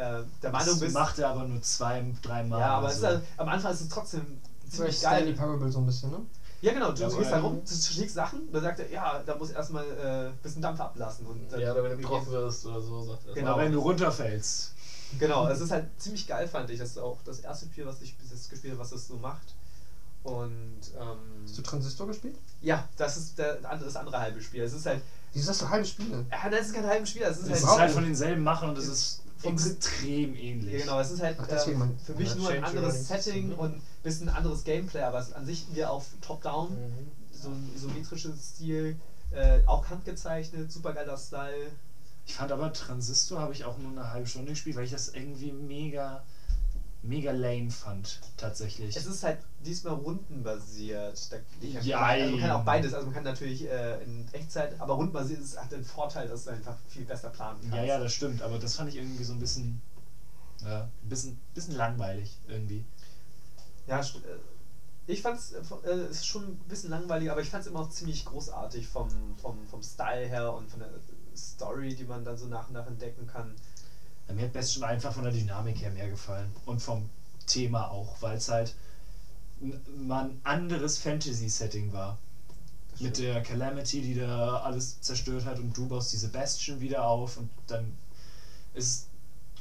äh, 0.00 0.22
der 0.42 0.50
Meinung 0.52 0.66
Das 0.68 0.78
bist. 0.80 0.94
macht 0.94 1.18
er 1.18 1.30
aber 1.30 1.44
nur 1.44 1.60
zwei, 1.62 2.04
dreimal. 2.22 2.60
ja, 2.60 2.68
aber 2.76 2.88
es 2.88 2.98
ist, 2.98 3.04
also. 3.04 3.16
halt- 3.18 3.26
am 3.36 3.48
Anfang 3.48 3.72
ist 3.72 3.80
es 3.80 3.88
trotzdem 3.88 4.20
ziemlich 4.60 4.76
Vielleicht 4.76 4.98
Stanley 4.98 5.24
geil. 5.32 5.34
Parable 5.34 5.72
so 5.72 5.80
ein 5.80 5.86
bisschen, 5.86 6.10
ne? 6.12 6.20
Ja, 6.60 6.72
genau, 6.72 6.92
du 6.92 7.02
Ja, 7.02 7.08
gehst 7.08 7.30
da 7.32 7.40
rum, 7.40 7.62
du 7.64 7.74
schlägst 7.74 8.14
Sachen, 8.14 8.40
und 8.46 8.52
dann 8.52 8.62
sagt 8.62 8.78
er, 8.80 8.90
ja, 8.90 9.22
da 9.24 9.34
muss 9.36 9.50
erstmal 9.50 9.84
äh, 9.84 10.28
ein 10.28 10.36
bisschen 10.42 10.62
Dampf 10.62 10.80
ablassen. 10.80 11.26
Und 11.26 11.48
dann 11.50 11.60
Ja, 11.60 11.72
oder 11.72 11.82
wenn 11.84 11.90
du 11.92 11.96
getroffen 11.98 12.30
wirst 12.32 12.66
oder 12.66 12.80
so, 12.80 13.02
sagt 13.02 13.26
er. 13.26 13.34
Genau. 13.34 13.52
Aber 13.54 13.62
wenn 13.62 13.72
du 13.72 13.80
runterfällst. 13.80 14.72
Genau, 15.18 15.48
es 15.48 15.60
ist 15.60 15.70
halt 15.72 15.88
ziemlich 16.00 16.26
geil, 16.28 16.46
fand 16.46 16.70
ich. 16.70 16.78
Das 16.78 16.90
ist 16.90 16.98
auch 16.98 17.18
das 17.24 17.40
erste 17.40 17.66
Spiel, 17.66 17.86
was 17.86 18.02
ich 18.02 18.16
bis 18.18 18.30
jetzt 18.30 18.50
gespielt 18.50 18.72
habe, 18.74 18.80
was 18.82 18.90
das 18.90 19.08
so 19.08 19.16
macht. 19.16 19.54
Und 20.22 20.80
ähm, 21.00 21.44
Hast 21.44 21.58
du 21.58 21.62
Transistor 21.62 22.06
gespielt? 22.08 22.36
ja, 22.60 22.86
das 22.96 23.16
ist 23.16 23.38
der, 23.38 23.54
das 23.56 23.96
andere 23.96 24.18
halbe 24.20 24.40
Spiel. 24.42 24.62
Es 24.62 24.72
ist 24.72 24.84
halt, 24.86 25.00
Wie 25.32 25.38
ist 25.38 25.48
das 25.48 25.58
für 25.58 25.68
halbe 25.68 25.84
Spiele? 25.84 26.24
ja, 26.30 26.48
das 26.48 26.66
ist 26.66 26.72
kein 26.72 26.86
halbes 26.86 27.10
Spiel, 27.10 27.22
das 27.22 27.36
ist 27.38 27.44
Es 27.44 27.50
halt, 27.50 27.62
ist 27.62 27.78
halt 27.78 27.90
von 27.90 28.02
denselben 28.04 28.42
Machern 28.42 28.70
und 28.70 28.78
es 28.78 28.88
ist 28.88 29.22
extrem 29.42 30.34
ja, 30.34 30.40
ähnlich. 30.40 30.80
genau, 30.82 30.98
es 30.98 31.10
ist 31.10 31.20
halt 31.20 31.36
Ach, 31.38 31.66
mein- 31.74 31.94
für 32.04 32.14
mich 32.14 32.28
Ja, 32.30 32.34
nur 32.34 32.48
ein 32.48 32.64
anderes 32.64 33.06
Setting 33.06 33.48
ne? 33.48 33.54
und 33.56 33.74
ein 33.74 33.82
bisschen 34.02 34.28
anderes 34.28 34.64
Gameplay, 34.64 35.02
aber 35.02 35.18
es 35.18 35.28
ist 35.28 35.34
an 35.34 35.44
sich 35.44 35.64
wieder 35.72 35.90
auf 35.90 36.04
Top-Down, 36.20 36.70
Mhm. 36.70 37.12
so 37.30 37.50
ein 37.50 37.70
isometrisches 37.74 38.48
Stil, 38.54 38.96
äh, 39.30 39.60
auch 39.66 39.88
handgezeichnet, 39.90 40.72
super 40.72 40.92
geiler 40.92 41.16
Style. 41.16 41.70
Ich 42.26 42.34
fand 42.34 42.50
aber 42.52 42.72
Transistor 42.72 43.38
habe 43.40 43.52
ich 43.52 43.64
auch 43.64 43.76
nur 43.78 43.90
eine 43.90 44.10
halbe 44.10 44.26
Stunde 44.26 44.52
gespielt, 44.52 44.76
weil 44.76 44.84
ich 44.84 44.90
das 44.90 45.08
irgendwie 45.08 45.50
mega, 45.50 46.22
mega 47.02 47.30
lame 47.30 47.70
fand, 47.70 48.20
tatsächlich. 48.36 48.96
Es 48.96 49.06
ist 49.06 49.22
halt 49.22 49.38
diesmal 49.60 49.94
rundenbasiert. 49.94 51.32
Da, 51.32 51.36
ich 51.60 51.74
Ja, 51.84 52.00
also 52.00 52.30
man 52.32 52.40
kann 52.40 52.50
auch 52.50 52.64
beides, 52.64 52.92
also 52.92 53.06
man 53.06 53.14
kann 53.14 53.24
natürlich 53.24 53.66
äh, 53.66 54.02
in 54.02 54.26
Echtzeit, 54.32 54.80
aber 54.80 54.94
rundenbasiert 54.94 55.40
ist, 55.40 55.60
hat 55.60 55.70
den 55.72 55.84
Vorteil, 55.84 56.28
dass 56.28 56.44
du 56.44 56.50
einfach 56.50 56.76
viel 56.88 57.04
besser 57.04 57.30
planen 57.30 57.60
kannst. 57.60 57.76
ja, 57.76 57.84
ja, 57.84 57.98
das 57.98 58.12
stimmt, 58.12 58.42
aber 58.42 58.58
das 58.58 58.74
fand 58.74 58.88
ich 58.88 58.96
irgendwie 58.96 59.24
so 59.24 59.32
ein 59.32 59.38
bisschen, 59.38 59.80
ja, 60.64 60.88
ein 61.02 61.08
bisschen, 61.08 61.38
bisschen 61.54 61.74
langweilig 61.74 62.36
irgendwie. 62.46 62.84
Ja, 63.86 64.00
äh, 64.00 64.04
ich 65.06 65.22
fand 65.22 65.38
es 65.38 65.52
äh, 65.52 66.10
ist 66.10 66.26
schon 66.26 66.44
ein 66.44 66.58
bisschen 66.68 66.90
langweilig, 66.90 67.30
aber 67.30 67.40
ich 67.40 67.48
fand 67.48 67.62
es 67.62 67.70
immer 67.70 67.80
auch 67.80 67.88
ziemlich 67.88 68.24
großartig 68.26 68.86
vom, 68.86 69.08
vom, 69.40 69.66
vom 69.66 69.82
Style 69.82 70.28
her 70.28 70.52
und 70.52 70.70
von 70.70 70.80
der 70.80 70.90
Story, 71.34 71.94
die 71.94 72.04
man 72.04 72.24
dann 72.24 72.36
so 72.36 72.46
nach 72.46 72.66
und 72.66 72.74
nach 72.74 72.86
entdecken 72.86 73.26
kann. 73.26 73.54
Ja, 74.28 74.34
mir 74.34 74.44
hat 74.44 74.52
Best 74.52 74.72
schon 74.74 74.84
einfach 74.84 75.12
von 75.12 75.24
der 75.24 75.32
Dynamik 75.32 75.80
her 75.80 75.90
mehr 75.90 76.08
gefallen 76.08 76.52
und 76.66 76.80
vom 76.82 77.08
Thema 77.46 77.90
auch, 77.90 78.20
weil 78.22 78.36
es 78.36 78.48
halt 78.48 78.74
mal 79.96 80.24
ein 80.26 80.40
anderes 80.44 80.98
Fantasy-Setting 80.98 81.92
war. 81.92 82.18
Das 82.90 83.00
Mit 83.00 83.18
stimmt. 83.18 83.18
der 83.18 83.42
Calamity, 83.42 84.02
die 84.02 84.14
da 84.14 84.58
alles 84.58 85.00
zerstört 85.00 85.44
hat 85.44 85.58
und 85.58 85.76
du 85.76 85.86
baust 85.86 86.12
diese 86.12 86.28
Bastion 86.28 86.80
wieder 86.80 87.04
auf 87.06 87.36
und 87.36 87.48
dann 87.68 87.94
ist 88.74 89.06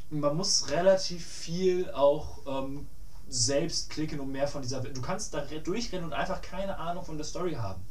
man 0.10 0.36
muss 0.36 0.70
relativ 0.70 1.26
viel 1.26 1.90
auch 1.92 2.40
ähm, 2.48 2.86
selbst 3.28 3.90
klicken, 3.90 4.20
um 4.20 4.32
mehr 4.32 4.48
von 4.48 4.62
dieser 4.62 4.82
Du 4.82 5.02
kannst 5.02 5.34
da 5.34 5.40
re- 5.40 5.60
durchrennen 5.62 6.06
und 6.06 6.14
einfach 6.14 6.42
keine 6.42 6.78
Ahnung 6.78 7.04
von 7.04 7.18
der 7.18 7.26
Story 7.26 7.54
haben. 7.54 7.82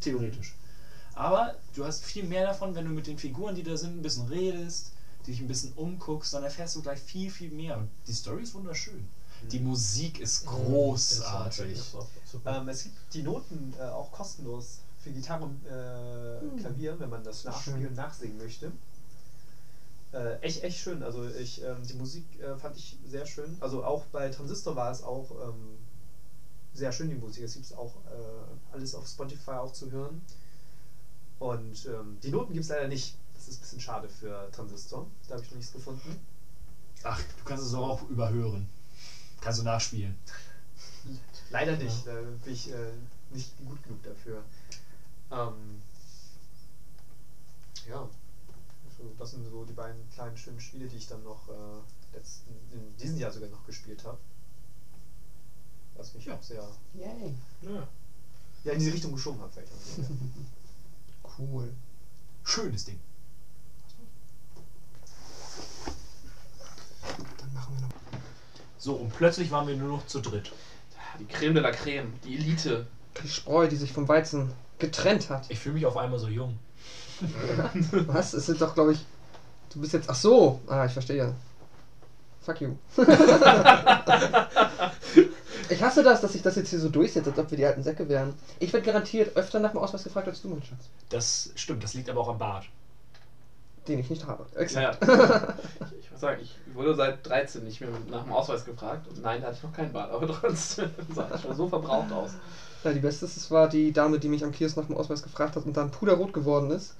Theoretisch. 0.00 0.52
Aber 1.14 1.54
du 1.74 1.84
hast 1.84 2.04
viel 2.04 2.24
mehr 2.24 2.42
davon, 2.44 2.74
wenn 2.74 2.84
du 2.84 2.90
mit 2.90 3.06
den 3.06 3.18
Figuren, 3.18 3.54
die 3.54 3.62
da 3.62 3.76
sind, 3.76 3.98
ein 3.98 4.02
bisschen 4.02 4.26
redest, 4.26 4.92
dich 5.26 5.40
ein 5.40 5.48
bisschen 5.48 5.72
umguckst, 5.74 6.32
dann 6.34 6.42
erfährst 6.44 6.76
du 6.76 6.82
gleich 6.82 7.00
viel, 7.00 7.30
viel 7.30 7.50
mehr. 7.50 7.78
Und 7.78 7.88
die 8.06 8.12
Story 8.12 8.42
ist 8.42 8.54
wunderschön. 8.54 9.06
Die 9.50 9.60
Musik 9.60 10.20
ist 10.20 10.44
Das 10.44 10.52
großartig. 10.52 11.72
ist. 11.72 11.94
Ähm, 12.44 12.68
es 12.68 12.82
gibt 12.84 12.96
die 13.14 13.22
Noten 13.22 13.74
äh, 13.78 13.82
auch 13.84 14.12
kostenlos 14.12 14.80
für 15.02 15.10
Gitarre 15.12 15.44
und 15.44 15.64
äh, 15.66 16.60
Klavier, 16.60 17.00
wenn 17.00 17.08
man 17.08 17.24
das 17.24 17.44
nachspielen 17.44 17.86
und 17.86 17.96
nachsingen 17.96 18.36
möchte. 18.36 18.70
Äh, 20.12 20.38
echt, 20.40 20.62
echt 20.62 20.78
schön. 20.78 21.02
Also 21.02 21.26
ich, 21.28 21.62
ähm, 21.62 21.76
die 21.88 21.94
Musik 21.94 22.24
äh, 22.40 22.56
fand 22.58 22.76
ich 22.76 22.98
sehr 23.08 23.24
schön. 23.24 23.56
Also 23.60 23.82
auch 23.84 24.04
bei 24.06 24.28
Transistor 24.28 24.76
war 24.76 24.90
es 24.90 25.02
auch 25.02 25.30
ähm, 25.48 25.78
sehr 26.74 26.92
schön, 26.92 27.08
die 27.08 27.14
Musik. 27.16 27.44
Es 27.44 27.54
gibt 27.54 27.72
auch 27.78 27.94
äh, 28.06 28.72
alles 28.74 28.94
auf 28.94 29.06
Spotify 29.06 29.52
auch 29.52 29.72
zu 29.72 29.90
hören. 29.90 30.20
Und 31.38 31.86
ähm, 31.86 32.18
die 32.22 32.30
Noten 32.30 32.52
gibt 32.52 32.64
es 32.64 32.70
leider 32.70 32.88
nicht. 32.88 33.16
Das 33.40 33.48
ist 33.48 33.56
ein 33.56 33.60
bisschen 33.60 33.80
schade 33.80 34.06
für 34.06 34.50
Transistor. 34.52 35.06
Da 35.26 35.34
habe 35.34 35.42
ich 35.42 35.50
noch 35.50 35.56
nichts 35.56 35.72
gefunden. 35.72 36.20
Ach, 37.04 37.18
du 37.38 37.44
kannst 37.44 37.64
es 37.64 37.72
auch 37.72 38.06
überhören. 38.10 38.68
Kannst 39.40 39.60
du 39.60 39.62
nachspielen. 39.62 40.14
Leider 41.48 41.74
nicht. 41.78 42.06
Da 42.06 42.20
bin 42.20 42.52
ich 42.52 42.70
äh, 42.70 42.92
nicht 43.30 43.56
gut 43.64 43.82
genug 43.82 44.02
dafür. 44.02 44.44
Ähm, 45.30 45.80
ja. 47.88 48.00
Also 48.90 49.14
das 49.18 49.30
sind 49.30 49.48
so 49.48 49.64
die 49.64 49.72
beiden 49.72 50.06
kleinen 50.10 50.36
schönen 50.36 50.60
Spiele, 50.60 50.86
die 50.86 50.96
ich 50.96 51.06
dann 51.06 51.22
noch 51.22 51.48
äh, 51.48 52.14
letzten, 52.14 52.50
in 52.72 52.94
diesem 52.98 53.16
Jahr 53.16 53.32
sogar 53.32 53.48
noch 53.48 53.64
gespielt 53.64 54.04
habe. 54.04 54.18
Was 55.94 56.12
mich 56.12 56.26
Ja. 56.26 56.34
auch 56.36 56.42
sehr 56.42 56.68
Yay. 56.92 57.34
Ja. 57.62 57.88
ja, 58.64 58.72
in 58.72 58.80
diese 58.80 58.92
Richtung 58.92 59.12
geschoben 59.12 59.40
hat. 59.40 59.50
Vielleicht. 59.54 59.72
auch. 59.72 59.98
Ja. 59.98 60.04
Cool. 61.38 61.72
Schönes 62.44 62.84
Ding. 62.84 62.98
Dann 67.38 67.52
machen 67.54 67.74
wir 67.76 67.82
noch. 67.82 67.92
So, 68.78 68.94
und 68.94 69.14
plötzlich 69.14 69.50
waren 69.50 69.66
wir 69.66 69.76
nur 69.76 69.88
noch 69.88 70.06
zu 70.06 70.20
dritt. 70.20 70.52
Die 71.18 71.26
Creme 71.26 71.54
de 71.54 71.62
la 71.62 71.70
Creme, 71.70 72.12
die 72.24 72.36
Elite. 72.36 72.86
Die 73.22 73.28
Spreu, 73.28 73.68
die 73.68 73.76
sich 73.76 73.92
vom 73.92 74.08
Weizen 74.08 74.52
getrennt 74.78 75.28
hat. 75.28 75.50
Ich 75.50 75.58
fühle 75.58 75.74
mich 75.74 75.86
auf 75.86 75.96
einmal 75.96 76.18
so 76.18 76.28
jung. 76.28 76.58
Was? 77.92 78.32
Es 78.32 78.46
sind 78.46 78.60
doch, 78.60 78.74
glaube 78.74 78.92
ich. 78.92 79.04
Du 79.72 79.80
bist 79.80 79.92
jetzt. 79.92 80.08
Ach 80.08 80.14
so! 80.14 80.60
Ah, 80.66 80.86
ich 80.86 80.92
verstehe. 80.92 81.34
Fuck 82.40 82.62
you. 82.62 82.76
ich 85.68 85.82
hasse 85.82 86.02
das, 86.02 86.22
dass 86.22 86.32
sich 86.32 86.42
das 86.42 86.56
jetzt 86.56 86.70
hier 86.70 86.80
so 86.80 86.88
durchsetzt, 86.88 87.28
als 87.28 87.38
ob 87.38 87.50
wir 87.50 87.58
die 87.58 87.66
alten 87.66 87.82
Säcke 87.82 88.08
wären. 88.08 88.32
Ich 88.58 88.72
werde 88.72 88.86
garantiert 88.86 89.36
öfter 89.36 89.60
nach 89.60 89.72
dem 89.72 89.78
Ausweis 89.78 90.04
gefragt 90.04 90.28
als 90.28 90.40
du, 90.40 90.48
mein 90.48 90.62
Schatz. 90.62 90.88
Das 91.10 91.50
stimmt, 91.54 91.84
das 91.84 91.92
liegt 91.92 92.08
aber 92.08 92.20
auch 92.20 92.28
am 92.28 92.38
Bart. 92.38 92.64
Den 93.90 93.98
ich 93.98 94.10
nicht 94.10 94.24
habe. 94.24 94.46
Exakt. 94.54 95.04
Naja, 95.04 95.54
ich, 95.90 96.04
ich 96.04 96.10
muss 96.12 96.20
sagen, 96.20 96.40
ich 96.40 96.54
wurde 96.74 96.94
seit 96.94 97.26
13 97.28 97.64
nicht 97.64 97.80
mehr 97.80 97.90
nach 98.08 98.22
dem 98.22 98.32
Ausweis 98.32 98.64
gefragt. 98.64 99.08
Und 99.08 99.20
nein, 99.20 99.40
da 99.40 99.48
hatte 99.48 99.56
ich 99.56 99.64
noch 99.64 99.72
keinen 99.72 99.92
Bart, 99.92 100.12
aber 100.12 100.28
trotzdem 100.40 100.90
sah 101.12 101.28
ich 101.34 101.40
schon 101.40 101.56
so 101.56 101.68
verbraucht 101.68 102.12
aus. 102.12 102.30
Ja, 102.84 102.92
die 102.92 103.00
beste 103.00 103.26
es 103.26 103.50
war 103.50 103.68
die 103.68 103.92
Dame, 103.92 104.20
die 104.20 104.28
mich 104.28 104.44
am 104.44 104.52
Kiosk 104.52 104.76
nach 104.76 104.86
dem 104.86 104.96
Ausweis 104.96 105.24
gefragt 105.24 105.56
hat 105.56 105.66
und 105.66 105.76
dann 105.76 105.90
puderrot 105.90 106.32
geworden 106.32 106.70
ist. 106.70 106.94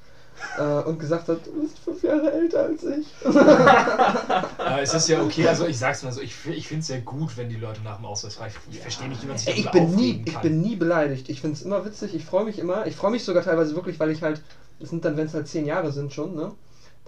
Äh, 0.58 0.62
und 0.62 0.98
gesagt 0.98 1.28
hat, 1.28 1.46
du 1.46 1.60
bist 1.60 1.78
fünf 1.78 2.02
Jahre 2.02 2.32
älter 2.32 2.64
als 2.64 2.82
ich. 2.82 3.06
Aber 3.24 4.82
es 4.82 4.94
ist 4.94 5.08
ja 5.08 5.22
okay, 5.22 5.46
also 5.46 5.66
ich 5.66 5.78
sag's 5.78 6.02
mal 6.02 6.12
so, 6.12 6.20
ich, 6.20 6.34
ich 6.46 6.66
finde 6.66 6.80
es 6.80 6.86
sehr 6.86 7.02
gut, 7.02 7.36
wenn 7.36 7.48
die 7.48 7.56
Leute 7.56 7.82
nach 7.82 7.96
dem 7.96 8.06
Ausweis 8.06 8.34
fragen. 8.34 8.52
Ich, 8.68 8.76
ich 8.76 8.80
verstehe 8.82 9.08
nicht, 9.08 9.22
wie 9.22 9.26
man 9.26 9.38
sich 9.38 9.48
Ey, 9.48 9.60
ich 9.60 9.70
bin 9.70 9.94
nie, 9.94 10.24
ich 10.26 10.38
bin 10.38 10.60
nie 10.60 10.76
beleidigt. 10.76 11.28
Ich 11.28 11.40
finde 11.40 11.56
es 11.56 11.62
immer 11.62 11.84
witzig. 11.84 12.14
Ich 12.14 12.24
freue 12.24 12.44
mich 12.44 12.58
immer. 12.58 12.86
Ich 12.86 12.96
freue 12.96 13.10
mich 13.10 13.22
sogar 13.22 13.44
teilweise 13.44 13.76
wirklich, 13.76 14.00
weil 14.00 14.10
ich 14.10 14.22
halt, 14.22 14.40
es 14.80 14.90
sind 14.90 15.04
dann, 15.04 15.16
wenn 15.16 15.26
es 15.26 15.34
halt 15.34 15.46
zehn 15.46 15.66
Jahre 15.66 15.92
sind 15.92 16.12
schon, 16.12 16.34
ne? 16.34 16.52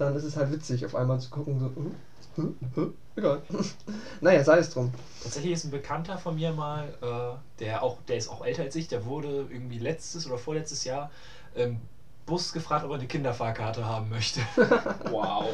Dann 0.02 0.16
ist 0.16 0.24
es 0.24 0.36
halt 0.36 0.50
witzig, 0.52 0.84
auf 0.84 0.94
einmal 0.94 1.20
zu 1.20 1.30
gucken, 1.30 1.58
so, 1.60 2.42
äh, 2.42 2.80
äh, 2.80 2.82
äh, 2.82 2.90
egal. 3.16 3.42
naja, 4.20 4.42
sei 4.44 4.58
es 4.58 4.70
drum. 4.70 4.92
Tatsächlich 5.22 5.52
ist 5.52 5.64
ein 5.64 5.70
Bekannter 5.70 6.18
von 6.18 6.34
mir 6.34 6.52
mal, 6.52 6.88
äh, 7.02 7.60
der 7.60 7.82
auch, 7.82 7.98
der 8.08 8.16
ist 8.16 8.28
auch 8.28 8.44
älter 8.44 8.62
als 8.62 8.74
ich, 8.76 8.88
der 8.88 9.04
wurde 9.04 9.46
irgendwie 9.50 9.78
letztes 9.78 10.26
oder 10.26 10.38
vorletztes 10.38 10.84
Jahr 10.84 11.10
im 11.54 11.80
Bus 12.26 12.52
gefragt, 12.52 12.84
ob 12.84 12.90
er 12.92 12.98
eine 12.98 13.06
Kinderfahrkarte 13.06 13.84
haben 13.84 14.08
möchte. 14.08 14.40
Wow. 15.10 15.44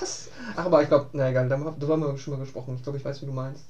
Was? 0.00 0.28
Ach, 0.56 0.66
aber 0.66 0.82
ich 0.82 0.88
glaube, 0.88 1.06
na 1.12 1.30
egal, 1.30 1.48
darüber 1.48 1.92
haben 1.94 2.02
wir 2.02 2.18
schon 2.18 2.34
mal 2.34 2.40
gesprochen. 2.40 2.74
Ich 2.76 2.82
glaube, 2.82 2.98
ich 2.98 3.04
weiß, 3.04 3.22
wie 3.22 3.26
du 3.26 3.32
meinst. 3.32 3.64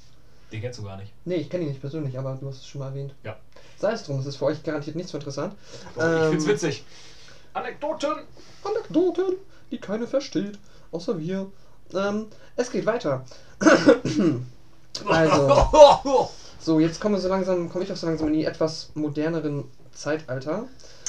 Den 0.50 0.62
kennst 0.62 0.78
du 0.78 0.84
gar 0.84 0.97
nicht. 0.97 1.12
Nee, 1.26 1.36
ich 1.36 1.50
kenne 1.50 1.65
ihn 1.65 1.68
nicht 1.68 1.81
persönlich, 1.81 2.18
aber 2.18 2.34
du 2.41 2.49
hast 2.49 2.60
es 2.60 2.67
schon 2.67 2.81
mal 2.81 2.89
erwähnt. 2.89 3.15
Ja. 3.23 3.36
Sei 3.78 3.92
es 3.92 4.02
drum, 4.05 4.18
es 4.18 4.26
ist 4.26 4.36
für 4.36 4.47
euch 4.47 4.62
garantiert 4.62 4.97
nicht 4.97 5.08
so 5.08 5.18
interessant. 5.18 5.55
Ich 5.94 6.02
Ähm, 6.02 6.31
find's 6.31 6.47
witzig. 6.47 6.84
Anekdoten! 7.52 8.12
Anekdoten, 8.65 9.34
die 9.70 9.78
keiner 9.78 10.06
versteht, 10.06 10.58
außer 10.92 11.18
wir. 11.18 11.50
Ähm, 11.94 12.26
es 12.56 12.70
geht 12.70 12.86
weiter. 12.86 13.24
also, 15.06 16.30
so, 16.60 16.80
jetzt 16.80 17.00
kommen 17.00 17.14
wir 17.14 17.20
so 17.20 17.28
langsam, 17.28 17.68
komme 17.70 17.84
ich 17.84 17.92
auch 17.92 17.97
so 17.97 18.06
langsam 18.06 18.28
in 18.28 18.34
die 18.34 18.44
etwas 18.44 18.90
moderneren 18.94 19.64
Zeitalter. 19.92 20.66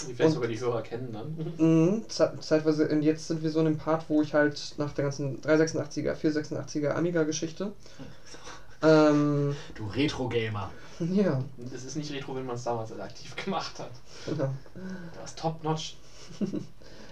Die 0.07 0.13
vielleicht 0.13 0.27
Und- 0.29 0.33
sogar 0.35 0.47
die 0.49 0.59
Hörer 0.59 0.81
kennen 0.81 1.11
dann. 1.11 1.53
Mhm, 1.57 2.05
ze- 2.09 2.33
zeitweise, 2.39 2.87
und 2.87 3.01
jetzt 3.03 3.27
sind 3.27 3.43
wir 3.43 3.51
so 3.51 3.59
in 3.59 3.65
dem 3.65 3.77
Part, 3.77 4.05
wo 4.09 4.21
ich 4.21 4.33
halt 4.33 4.75
nach 4.77 4.93
der 4.93 5.03
ganzen 5.05 5.41
386er, 5.41 6.13
486er 6.15 6.89
Amiga-Geschichte. 6.91 7.71
Ähm, 8.81 9.57
Du 9.75 9.87
Retro-Gamer. 9.87 10.71
ja, 11.01 11.43
Das 11.57 11.83
ist 11.83 11.97
nicht 11.97 12.13
Retro, 12.13 12.33
wenn 12.37 12.45
man 12.45 12.55
es 12.55 12.63
damals 12.63 12.97
aktiv 12.97 13.35
gemacht 13.35 13.77
hat. 13.77 13.89
genau. 14.25 14.53
Das 15.19 15.31
ist 15.31 15.39
top-notch. 15.39 15.97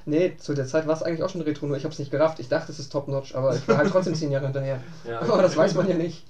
Nee, 0.10 0.38
zu 0.38 0.54
der 0.54 0.66
Zeit 0.66 0.88
war 0.88 0.96
es 0.96 1.04
eigentlich 1.04 1.22
auch 1.22 1.30
schon 1.30 1.42
Retro, 1.42 1.68
nur 1.68 1.76
ich 1.76 1.84
hab's 1.84 2.00
nicht 2.00 2.12
gerafft. 2.12 2.40
Ich 2.40 2.48
dachte, 2.48 2.72
es 2.72 2.80
ist 2.80 2.94
top-notch, 2.94 3.36
aber 3.36 3.54
ich 3.54 3.68
war 3.68 3.78
halt 3.78 3.90
trotzdem 3.92 4.16
10 4.16 4.32
Jahre 4.32 4.46
hinterher. 4.46 4.80
Ja, 5.06 5.20
Aber 5.22 5.42
das 5.42 5.58
weiß 5.58 5.76
man 5.76 5.90
ja 5.90 5.96
nicht. 5.96 6.24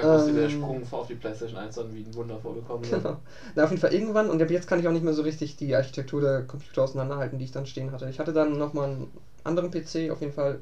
Da 0.00 0.16
ist 0.16 0.26
dir 0.28 0.34
der 0.34 0.44
Ähm. 0.44 0.50
Sprung 0.50 0.82
auf 0.92 1.08
die 1.08 1.16
PlayStation 1.16 1.58
1 1.58 1.74
dann 1.74 1.92
wie 1.92 2.02
ein 2.02 2.14
Wunder 2.14 2.38
vorgekommen. 2.38 2.88
Genau. 2.88 3.16
Na, 3.56 3.64
auf 3.64 3.70
jeden 3.70 3.80
Fall 3.80 3.92
irgendwann, 3.92 4.30
und 4.30 4.40
ab 4.40 4.48
jetzt 4.48 4.68
kann 4.68 4.78
ich 4.78 4.86
auch 4.86 4.92
nicht 4.92 5.02
mehr 5.02 5.12
so 5.12 5.22
richtig 5.22 5.56
die 5.56 5.74
Architektur 5.74 6.20
der 6.20 6.42
Computer 6.42 6.82
auseinanderhalten, 6.84 7.40
die 7.40 7.46
ich 7.46 7.50
dann 7.50 7.66
stehen 7.66 7.90
hatte. 7.90 8.08
Ich 8.08 8.20
hatte 8.20 8.32
dann 8.32 8.56
nochmal 8.56 8.90
einen 8.90 9.08
anderen 9.42 9.72
PC, 9.72 10.12
auf 10.12 10.20
jeden 10.20 10.32
Fall, 10.32 10.60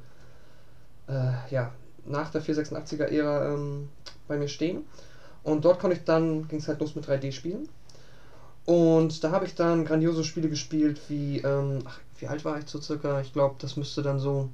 äh, 1.06 1.32
ja, 1.50 1.70
nach 2.06 2.30
der 2.30 2.40
486er-Ära 2.42 3.52
ähm, 3.52 3.90
bei 4.26 4.38
mir 4.38 4.48
stehen. 4.48 4.86
Und 5.42 5.66
dort 5.66 5.80
konnte 5.80 5.98
ich 5.98 6.04
dann, 6.04 6.48
ging 6.48 6.60
es 6.60 6.68
halt 6.68 6.80
los 6.80 6.94
mit 6.94 7.06
3D-Spielen. 7.06 7.68
Und 8.64 9.22
da 9.22 9.30
habe 9.30 9.44
ich 9.44 9.54
dann 9.54 9.84
grandiose 9.84 10.24
Spiele 10.24 10.48
gespielt, 10.48 11.00
wie, 11.08 11.38
ähm, 11.40 11.80
ach, 11.84 12.00
wie 12.18 12.26
alt 12.26 12.44
war 12.44 12.58
ich 12.58 12.68
so 12.68 12.80
circa? 12.80 13.20
Ich 13.20 13.32
glaube, 13.32 13.56
das 13.58 13.76
müsste 13.76 14.02
dann 14.02 14.18
so 14.18 14.50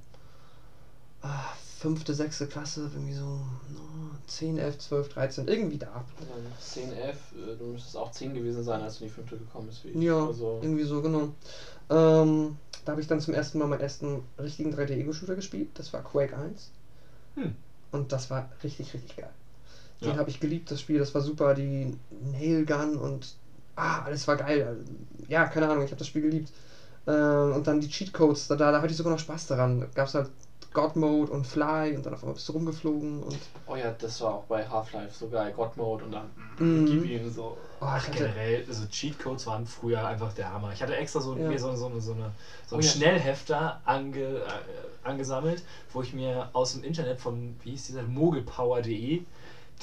ah, 1.22 1.52
fünfte, 1.78 2.14
sechste 2.14 2.46
Klasse, 2.46 2.90
irgendwie 2.92 3.14
so 3.14 3.24
no, 3.24 4.10
10, 4.26 4.58
11, 4.58 4.78
12, 4.78 5.08
13, 5.10 5.48
irgendwie 5.48 5.78
da. 5.78 6.04
Dann 6.18 6.52
10, 6.60 6.92
11, 6.92 7.16
äh, 7.32 7.56
du 7.56 7.64
müsstest 7.64 7.96
auch 7.96 8.10
10 8.10 8.34
gewesen 8.34 8.62
sein, 8.62 8.80
als 8.82 8.98
du 8.98 9.04
in 9.04 9.10
die 9.10 9.14
fünfte 9.14 9.36
gekommen 9.36 9.66
bist. 9.66 9.84
Wie 9.84 9.88
ich. 9.88 10.02
Ja, 10.02 10.26
Also, 10.26 10.60
irgendwie 10.62 10.84
so, 10.84 11.02
genau. 11.02 11.32
Ähm, 11.90 12.56
da 12.84 12.92
habe 12.92 13.00
ich 13.00 13.06
dann 13.06 13.20
zum 13.20 13.34
ersten 13.34 13.58
Mal 13.58 13.66
meinen 13.66 13.80
ersten 13.80 14.22
richtigen 14.38 14.74
3D-Ego-Shooter 14.74 15.34
gespielt. 15.34 15.68
Das 15.74 15.92
war 15.92 16.02
Quake 16.02 16.36
1. 16.36 16.70
Hm. 17.34 17.54
Und 17.92 18.12
das 18.12 18.30
war 18.30 18.48
richtig, 18.62 18.92
richtig 18.92 19.16
geil. 19.16 19.30
Den 20.00 20.10
Ja. 20.10 20.16
habe 20.16 20.28
ich 20.30 20.40
geliebt, 20.40 20.70
das 20.70 20.80
Spiel. 20.80 20.98
Das 20.98 21.14
war 21.14 21.20
super. 21.20 21.54
Die 21.54 21.96
Nailgun 22.32 22.96
und. 22.96 23.36
Ah, 23.76 24.02
alles 24.02 24.26
war 24.28 24.36
geil. 24.36 24.84
Ja, 25.28 25.46
keine 25.46 25.68
Ahnung, 25.68 25.84
ich 25.84 25.90
habe 25.90 25.98
das 25.98 26.06
Spiel 26.06 26.22
geliebt. 26.22 26.52
Ähm, 27.06 27.52
und 27.54 27.66
dann 27.66 27.80
die 27.80 27.88
Cheatcodes, 27.88 28.48
da, 28.48 28.56
da, 28.56 28.70
da 28.72 28.78
hatte 28.80 28.90
ich 28.90 28.96
sogar 28.96 29.12
noch 29.12 29.18
Spaß 29.20 29.46
daran. 29.48 29.80
Da 29.80 29.86
gab 29.94 30.08
es 30.08 30.14
halt 30.14 30.30
God 30.72 30.96
Mode 30.96 31.30
und 31.30 31.46
Fly 31.46 31.94
und 31.96 32.04
dann 32.04 32.14
auf 32.14 32.22
einmal 32.22 32.34
bist 32.34 32.48
du 32.48 32.52
rumgeflogen 32.52 33.22
und. 33.22 33.38
oh 33.66 33.76
ja, 33.76 33.90
das 33.92 34.20
war 34.22 34.34
auch 34.34 34.44
bei 34.44 34.66
Half-Life 34.66 35.14
so 35.16 35.28
geil. 35.28 35.52
God 35.54 35.76
Mode 35.76 36.04
und 36.04 36.12
dann 36.12 36.30
Mhm. 36.58 36.86
gib 36.86 37.04
ihm 37.04 37.30
so. 37.30 37.56
Oh, 37.80 37.84
Ach, 37.86 38.00
ich 38.00 38.06
hatte, 38.08 38.18
generell, 38.18 38.64
also 38.66 38.86
Cheatcodes 38.86 39.46
waren 39.46 39.66
früher 39.66 40.04
einfach 40.06 40.32
der 40.32 40.50
Hammer. 40.52 40.72
Ich 40.72 40.80
hatte 40.82 40.96
extra 40.96 41.20
so, 41.20 41.34
Ja. 41.36 41.48
mir 41.48 41.58
so, 41.58 41.74
so, 41.76 41.86
eine- 41.86 42.00
so, 42.00 42.12
eine, 42.12 42.30
so 42.66 42.76
Oh 42.76 42.78
einen 42.78 42.82
ja. 42.84 42.90
Schnellhefter 42.90 43.80
ange, 43.84 44.20
äh, 44.38 44.42
angesammelt, 45.02 45.62
wo 45.92 46.00
ich 46.02 46.12
mir 46.12 46.48
aus 46.52 46.72
dem 46.72 46.82
Internet 46.82 47.20
von, 47.20 47.54
wie 47.62 47.70
hieß 47.70 47.86
dieser, 47.86 48.02
mogelpower.de 48.04 49.20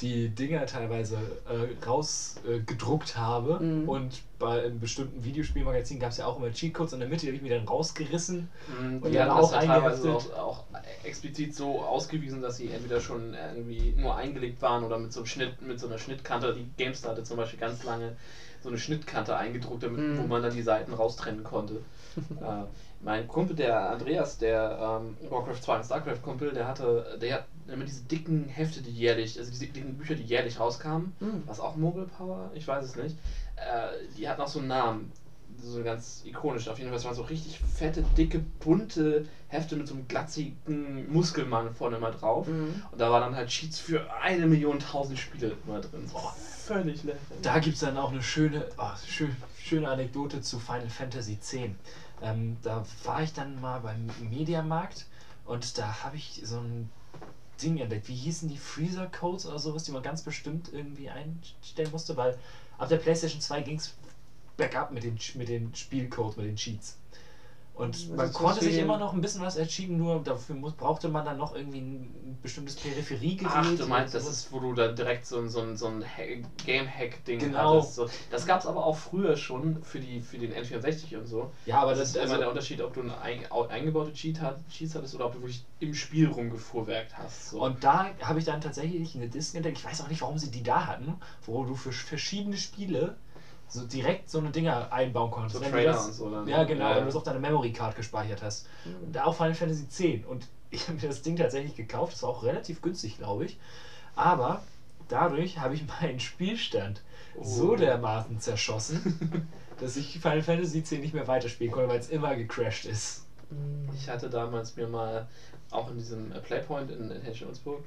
die 0.02 0.28
Dinger 0.28 0.66
teilweise 0.66 1.16
äh, 1.48 1.84
rausgedruckt 1.86 3.14
äh, 3.14 3.18
habe. 3.18 3.60
Mhm. 3.60 3.88
Und 3.88 4.22
bei 4.38 4.64
einem 4.64 4.80
bestimmten 4.80 5.24
Videospielmagazin 5.24 6.00
gab 6.00 6.10
es 6.10 6.16
ja 6.16 6.26
auch 6.26 6.36
immer 6.38 6.50
Cheatcodes 6.52 6.92
in 6.92 7.00
der 7.00 7.08
Mitte, 7.08 7.22
die 7.22 7.28
habe 7.28 7.36
ich 7.36 7.42
mir 7.42 7.56
dann 7.56 7.66
rausgerissen. 7.66 8.48
Mhm, 8.80 9.02
Und 9.02 9.10
die 9.10 9.16
dann 9.16 9.30
auch 9.30 9.52
ja 9.52 9.60
teilweise 9.60 10.08
eingeheftet. 10.08 10.34
auch, 10.34 10.38
auch 10.38 10.64
explizit 11.04 11.54
so 11.54 11.80
ausgewiesen, 11.82 12.42
dass 12.42 12.56
sie 12.56 12.70
entweder 12.70 13.00
schon 13.00 13.34
irgendwie 13.34 13.94
nur 13.96 14.16
eingelegt 14.16 14.60
waren 14.60 14.84
oder 14.84 14.98
mit 14.98 15.12
so 15.12 15.20
einem 15.20 15.26
Schnitt, 15.26 15.62
mit 15.62 15.78
so 15.78 15.86
einer 15.86 15.98
Schnittkante. 15.98 16.54
Die 16.54 16.66
GameStar 16.76 17.12
hatte 17.12 17.22
zum 17.22 17.36
Beispiel 17.36 17.60
ganz 17.60 17.84
lange 17.84 18.16
so 18.62 18.68
eine 18.68 18.78
Schnittkante 18.78 19.36
eingedruckt, 19.36 19.82
damit, 19.82 19.98
Mhm. 20.00 20.18
wo 20.18 20.22
man 20.22 20.42
dann 20.42 20.52
die 20.54 20.62
Seiten 20.62 20.92
raustrennen 20.92 21.44
konnte. 21.44 21.74
äh, 22.40 22.64
mein 23.00 23.26
Kumpel, 23.26 23.56
der 23.56 23.90
Andreas, 23.90 24.38
der 24.38 25.00
ähm, 25.02 25.16
Warcraft 25.30 25.60
2 25.60 25.76
und 25.76 25.84
StarCraft 25.84 26.22
Kumpel, 26.22 26.52
der 26.52 26.68
hatte, 26.68 27.18
der 27.20 27.34
hat 27.34 27.44
immer 27.72 27.84
diese 27.84 28.02
dicken 28.04 28.48
Hefte, 28.48 28.82
die 28.82 28.90
jährlich, 28.90 29.38
also 29.38 29.50
diese 29.50 29.66
dicken 29.66 29.96
Bücher, 29.96 30.14
die 30.14 30.24
jährlich 30.24 30.58
rauskamen. 30.60 31.12
Mhm. 31.20 31.42
Was 31.46 31.60
auch 31.60 31.76
Mogul 31.76 32.06
Power? 32.06 32.50
Ich 32.54 32.66
weiß 32.66 32.84
es 32.84 32.96
nicht. 32.96 33.16
Äh, 33.56 34.06
die 34.16 34.28
hatten 34.28 34.40
auch 34.42 34.48
so 34.48 34.58
einen 34.58 34.68
Namen. 34.68 35.12
so 35.60 35.82
ganz 35.82 36.22
ikonisch. 36.24 36.68
Auf 36.68 36.78
jeden 36.78 36.90
Fall, 36.90 36.98
es 36.98 37.04
waren 37.04 37.14
so 37.14 37.22
richtig 37.22 37.60
fette, 37.60 38.02
dicke, 38.16 38.40
bunte 38.60 39.26
Hefte 39.48 39.76
mit 39.76 39.86
so 39.86 39.94
einem 39.94 40.08
glatzigen 40.08 41.12
Muskelmann 41.12 41.74
vorne 41.74 41.98
mal 41.98 42.12
drauf. 42.12 42.46
Mhm. 42.48 42.82
Und 42.90 43.00
da 43.00 43.10
waren 43.10 43.20
dann 43.22 43.36
halt 43.36 43.48
Cheats 43.48 43.78
für 43.78 44.12
eine 44.14 44.46
Million 44.46 44.78
tausend 44.78 45.18
Spiele 45.18 45.56
immer 45.66 45.80
drin. 45.80 46.08
So, 46.08 46.18
völlig 46.66 47.04
lächerlich. 47.04 47.42
Da 47.42 47.58
gibt 47.58 47.74
es 47.74 47.80
dann 47.80 47.96
auch 47.96 48.12
eine 48.12 48.22
schöne, 48.22 48.66
oh, 48.78 48.90
schön, 49.06 49.36
schöne 49.58 49.88
Anekdote 49.88 50.40
zu 50.40 50.58
Final 50.58 50.88
Fantasy 50.88 51.34
X. 51.34 51.54
Ähm, 52.22 52.56
da 52.62 52.84
war 53.04 53.22
ich 53.22 53.32
dann 53.32 53.60
mal 53.60 53.80
beim 53.80 54.06
Mediamarkt 54.30 55.06
und 55.44 55.76
da 55.76 56.02
habe 56.04 56.16
ich 56.16 56.40
so 56.44 56.58
ein 56.58 56.88
Ding 57.60 57.78
entdeckt. 57.78 58.08
Wie 58.08 58.14
hießen 58.14 58.48
die 58.48 58.58
Freezer 58.58 59.06
Codes 59.06 59.46
oder 59.46 59.58
sowas, 59.58 59.84
die 59.84 59.92
man 59.92 60.02
ganz 60.02 60.22
bestimmt 60.22 60.72
irgendwie 60.72 61.10
einstellen 61.10 61.90
musste, 61.90 62.16
weil 62.16 62.38
ab 62.78 62.88
der 62.88 62.96
PlayStation 62.96 63.40
2 63.40 63.62
ging 63.62 63.78
es 63.78 63.94
bergab 64.56 64.92
mit 64.92 65.02
den, 65.02 65.18
mit 65.34 65.48
den 65.48 65.74
Spielcodes, 65.74 66.36
mit 66.36 66.46
den 66.46 66.56
Cheats. 66.56 66.96
Und 67.74 68.14
man 68.14 68.30
konnte 68.32 68.60
sich 68.60 68.76
immer 68.76 68.98
noch 68.98 69.14
ein 69.14 69.22
bisschen 69.22 69.40
was 69.40 69.56
ercheaten, 69.56 69.96
nur 69.96 70.20
dafür 70.22 70.54
muss, 70.54 70.72
brauchte 70.72 71.08
man 71.08 71.24
dann 71.24 71.38
noch 71.38 71.54
irgendwie 71.54 71.78
ein 71.78 72.38
bestimmtes 72.42 72.74
Peripheriegerät. 72.76 73.50
Ach, 73.54 73.74
du 73.76 73.86
meinst, 73.86 74.12
das 74.12 74.26
ist, 74.26 74.52
wo 74.52 74.58
du 74.60 74.74
dann 74.74 74.94
direkt 74.94 75.24
so 75.24 75.38
ein, 75.38 75.48
so 75.48 75.60
ein, 75.60 75.76
so 75.76 75.86
ein 75.86 76.04
Ha- 76.04 76.42
Game-Hack-Ding 76.66 77.38
Genau. 77.38 77.76
hattest. 77.78 77.94
So. 77.94 78.06
Das 78.30 78.44
gab 78.44 78.60
es 78.60 78.66
aber 78.66 78.84
auch 78.84 78.96
früher 78.96 79.36
schon 79.36 79.82
für, 79.82 80.00
die, 80.00 80.20
für 80.20 80.36
den 80.36 80.52
N64 80.52 81.16
und 81.16 81.26
so. 81.26 81.50
Ja, 81.64 81.80
aber 81.80 81.94
das 81.94 82.00
das 82.00 82.08
ist 82.10 82.14
immer 82.16 82.22
also, 82.24 82.36
der 82.38 82.48
Unterschied, 82.48 82.80
ob 82.82 82.92
du 82.92 83.00
eine 83.00 83.18
ein, 83.18 83.50
au- 83.50 83.66
eingebaute 83.66 84.12
Cheat 84.12 84.40
hat, 84.40 84.58
Cheats 84.68 84.94
hattest 84.94 85.14
oder 85.14 85.24
ob 85.24 85.32
du 85.32 85.40
wirklich 85.40 85.62
im 85.80 85.94
Spiel 85.94 86.26
rumgefuhrwerkt 86.28 87.16
hast. 87.16 87.48
So. 87.50 87.60
Und 87.62 87.82
da 87.84 88.10
habe 88.20 88.38
ich 88.38 88.44
dann 88.44 88.60
tatsächlich 88.60 89.14
eine 89.14 89.26
Disk 89.28 89.54
entdeckt. 89.54 89.78
Ich 89.78 89.84
weiß 89.84 90.02
auch 90.02 90.08
nicht, 90.08 90.20
warum 90.20 90.36
sie 90.36 90.50
die 90.50 90.62
da 90.62 90.86
hatten, 90.86 91.14
wo 91.46 91.64
du 91.64 91.74
für 91.74 91.92
verschiedene 91.92 92.56
Spiele 92.58 93.14
so 93.72 93.86
direkt 93.86 94.28
so 94.28 94.38
eine 94.38 94.50
Dinger 94.50 94.92
einbauen 94.92 95.30
konntest. 95.30 95.54
so 95.56 95.60
Wenn 95.62 95.70
du 95.70 95.76
Trailer 95.76 95.92
das- 95.92 96.06
und 96.06 96.12
so. 96.12 96.30
Dann, 96.30 96.46
Ja, 96.46 96.64
genau, 96.64 96.90
Ja, 96.90 96.96
wenn 96.96 97.04
du 97.04 97.08
es 97.08 97.16
auf 97.16 97.22
deiner 97.22 97.38
Memory 97.38 97.72
Card 97.72 97.96
gespeichert 97.96 98.42
hast. 98.42 98.66
Und 98.84 99.12
da 99.16 99.24
auch 99.24 99.34
Final 99.34 99.54
Fantasy 99.54 99.84
X. 100.14 100.26
Und 100.26 100.46
ich 100.70 100.82
habe 100.88 100.94
mir 101.00 101.08
das 101.08 101.22
Ding 101.22 101.36
tatsächlich 101.36 101.74
gekauft. 101.74 102.12
Das 102.12 102.22
war 102.22 102.30
auch 102.30 102.42
relativ 102.44 102.82
günstig, 102.82 103.16
glaube 103.18 103.46
ich. 103.46 103.58
Aber 104.14 104.62
dadurch 105.08 105.58
habe 105.58 105.74
ich 105.74 105.84
meinen 106.00 106.20
Spielstand 106.20 107.00
Oh. 107.34 107.42
so 107.44 107.76
dermaßen 107.76 108.40
zerschossen, 108.40 109.48
dass 109.80 109.96
ich 109.96 110.18
Final 110.20 110.42
Fantasy 110.42 110.80
X 110.80 110.90
nicht 110.90 111.14
mehr 111.14 111.26
weiterspielen 111.26 111.72
konnte, 111.72 111.88
weil 111.88 111.98
es 111.98 112.10
immer 112.10 112.36
gecrashed 112.36 112.84
ist. 112.84 113.24
Ich 113.96 114.06
hatte 114.10 114.28
damals 114.28 114.76
mir 114.76 114.86
mal 114.86 115.26
auch 115.70 115.90
in 115.90 115.96
diesem 115.96 116.28
Playpoint 116.42 116.90
in, 116.90 117.10
in 117.10 117.22
Henschel-Ulzburg 117.22 117.82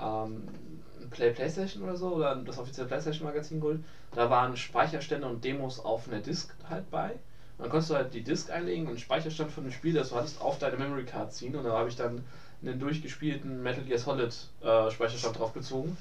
ähm, 0.00 0.42
Play 1.10 1.30
Playstation 1.30 1.82
oder 1.82 1.96
so 1.96 2.14
oder 2.14 2.34
das 2.36 2.58
offizielle 2.58 2.88
Playstation 2.88 3.26
Magazin 3.26 3.60
geholt. 3.60 3.82
Da 4.12 4.30
waren 4.30 4.56
Speicherstände 4.56 5.26
und 5.26 5.44
Demos 5.44 5.84
auf 5.84 6.08
einer 6.08 6.20
Disk 6.20 6.54
halt 6.68 6.90
bei. 6.90 7.10
Und 7.56 7.64
dann 7.64 7.68
konntest 7.70 7.90
du 7.90 7.94
halt 7.94 8.14
die 8.14 8.22
Disk 8.22 8.50
einlegen 8.50 8.82
und 8.84 8.90
einen 8.90 8.98
Speicherstand 8.98 9.52
von 9.52 9.64
dem 9.64 9.72
Spiel, 9.72 9.94
das 9.94 10.08
du 10.10 10.16
hattest, 10.16 10.40
auf 10.40 10.58
deine 10.58 10.76
Memory 10.76 11.04
Card 11.04 11.32
ziehen. 11.32 11.54
Und 11.54 11.64
da 11.64 11.72
habe 11.72 11.88
ich 11.88 11.94
dann 11.96 12.22
einen 12.62 12.80
durchgespielten 12.80 13.62
Metal 13.62 13.84
Gear 13.84 13.98
Solid 13.98 14.34
äh, 14.62 14.90
Speicherstand 14.90 15.38
draufgezogen. 15.38 15.96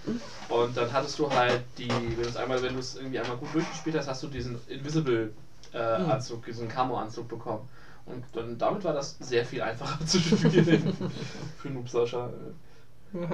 Und 0.49 0.75
dann 0.77 0.91
hattest 0.93 1.19
du 1.19 1.30
halt 1.30 1.61
die, 1.77 1.89
wenn 1.89 2.23
du 2.23 2.30
es 2.30 2.38
einmal, 2.38 2.61
wenn 2.63 2.73
du 2.73 2.80
es 2.80 2.95
irgendwie 2.95 3.19
einmal 3.19 3.38
gut 3.38 3.53
durchgespielt 3.53 3.95
hast, 3.97 4.07
hast 4.07 4.23
du 4.23 4.27
diesen 4.27 4.57
Invisible 4.67 5.31
äh, 5.73 5.99
Mhm. 5.99 6.11
Anzug, 6.11 6.45
diesen 6.45 6.67
Camo-Anzug 6.67 7.27
bekommen. 7.27 7.67
Und 8.05 8.23
dann, 8.33 8.57
damit 8.57 8.83
war 8.83 8.93
das 8.93 9.17
sehr 9.19 9.45
viel 9.45 9.61
einfacher 9.61 10.03
zu 10.05 10.19
spielen. 10.19 10.95
Für 11.57 11.69
Noob 11.69 11.89
Sascha. 11.89 12.30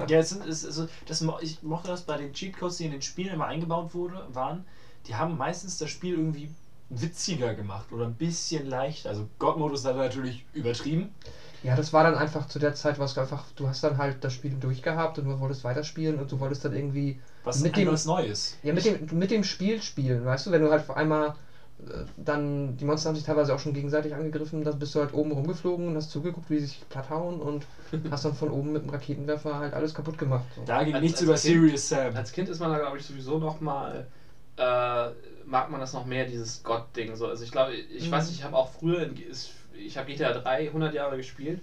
Ja, 0.08 0.18
es 0.18 0.30
sind, 0.30 0.46
es, 0.46 0.64
also, 0.64 0.88
das, 1.06 1.24
ich 1.40 1.62
mochte 1.62 1.88
das 1.88 2.02
bei 2.02 2.16
den 2.16 2.32
Cheatcodes, 2.32 2.76
die 2.76 2.86
in 2.86 2.92
den 2.92 3.02
Spielen 3.02 3.34
immer 3.34 3.46
eingebaut 3.46 3.94
wurde, 3.94 4.26
waren, 4.32 4.64
die 5.06 5.14
haben 5.14 5.36
meistens 5.36 5.78
das 5.78 5.90
Spiel 5.90 6.14
irgendwie 6.14 6.50
witziger 6.90 7.54
gemacht 7.54 7.92
oder 7.92 8.04
ein 8.04 8.14
bisschen 8.14 8.66
leichter. 8.66 9.10
Also 9.10 9.28
God-Modus 9.38 9.82
dann 9.82 9.96
natürlich 9.96 10.44
übertrieben. 10.52 11.14
Ja, 11.62 11.76
das 11.76 11.92
war 11.92 12.02
dann 12.04 12.16
einfach 12.16 12.48
zu 12.48 12.58
der 12.58 12.74
Zeit, 12.74 12.98
was 12.98 13.14
du 13.14 13.20
einfach, 13.20 13.44
du 13.54 13.68
hast 13.68 13.84
dann 13.84 13.98
halt 13.98 14.24
das 14.24 14.32
Spiel 14.32 14.54
durchgehabt 14.54 15.18
und 15.18 15.26
du 15.26 15.38
wolltest 15.38 15.62
weiterspielen 15.62 16.18
und 16.18 16.32
du 16.32 16.40
wolltest 16.40 16.64
dann 16.64 16.74
irgendwie 16.74 17.20
Was 17.44 17.60
Mit 17.60 17.76
dem- 17.76 17.88
was 17.88 18.06
Neues. 18.06 18.56
Ja, 18.62 18.72
mit 18.72 18.84
dem, 18.84 19.06
mit 19.18 19.30
dem 19.30 19.44
Spiel 19.44 19.80
spielen, 19.82 20.24
weißt 20.24 20.46
du, 20.46 20.50
wenn 20.50 20.62
du 20.62 20.70
halt 20.70 20.82
auf 20.88 20.96
einmal 20.96 21.34
dann, 22.16 22.76
die 22.76 22.84
Monster 22.84 23.08
haben 23.08 23.16
sich 23.16 23.24
teilweise 23.24 23.54
auch 23.54 23.58
schon 23.58 23.72
gegenseitig 23.74 24.14
angegriffen, 24.14 24.64
dann 24.64 24.78
bist 24.78 24.94
du 24.94 25.00
halt 25.00 25.12
oben 25.14 25.32
rumgeflogen 25.32 25.88
und 25.88 25.96
hast 25.96 26.10
zugeguckt, 26.10 26.50
wie 26.50 26.58
sie 26.58 26.66
sich 26.66 26.88
platt 26.88 27.10
hauen 27.10 27.40
und 27.40 27.66
hast 28.10 28.24
dann 28.24 28.34
von 28.34 28.50
oben 28.50 28.72
mit 28.72 28.82
dem 28.82 28.90
Raketenwerfer 28.90 29.58
halt 29.58 29.74
alles 29.74 29.94
kaputt 29.94 30.18
gemacht. 30.18 30.44
So. 30.56 30.62
Da 30.64 30.82
ging 30.84 30.94
Als- 30.94 31.02
nichts 31.02 31.18
als 31.18 31.24
über 31.24 31.32
Kind- 31.34 31.42
Serious 31.42 31.88
Sam. 31.88 32.14
Als 32.16 32.32
Kind 32.32 32.48
ist 32.48 32.60
man 32.60 32.70
da, 32.70 32.78
glaube 32.78 32.98
ich, 32.98 33.04
sowieso 33.04 33.38
noch 33.38 33.60
mal 33.60 34.06
äh, 34.56 35.10
mag 35.46 35.70
man 35.70 35.80
das 35.80 35.94
noch 35.94 36.04
mehr, 36.04 36.26
dieses 36.26 36.62
Gott-Ding. 36.62 37.16
So. 37.16 37.26
Also 37.26 37.44
ich 37.44 37.50
glaube, 37.50 37.72
ich 37.74 38.08
Mhm. 38.08 38.12
weiß 38.12 38.28
nicht, 38.28 38.38
ich 38.40 38.44
habe 38.44 38.56
auch 38.56 38.68
früher, 38.70 39.02
in, 39.04 39.16
ist, 39.16 39.50
ich 39.72 39.96
habe 39.96 40.06
GTA 40.10 40.32
3 40.32 40.66
100 40.68 40.92
Jahre 40.92 41.16
gespielt. 41.16 41.60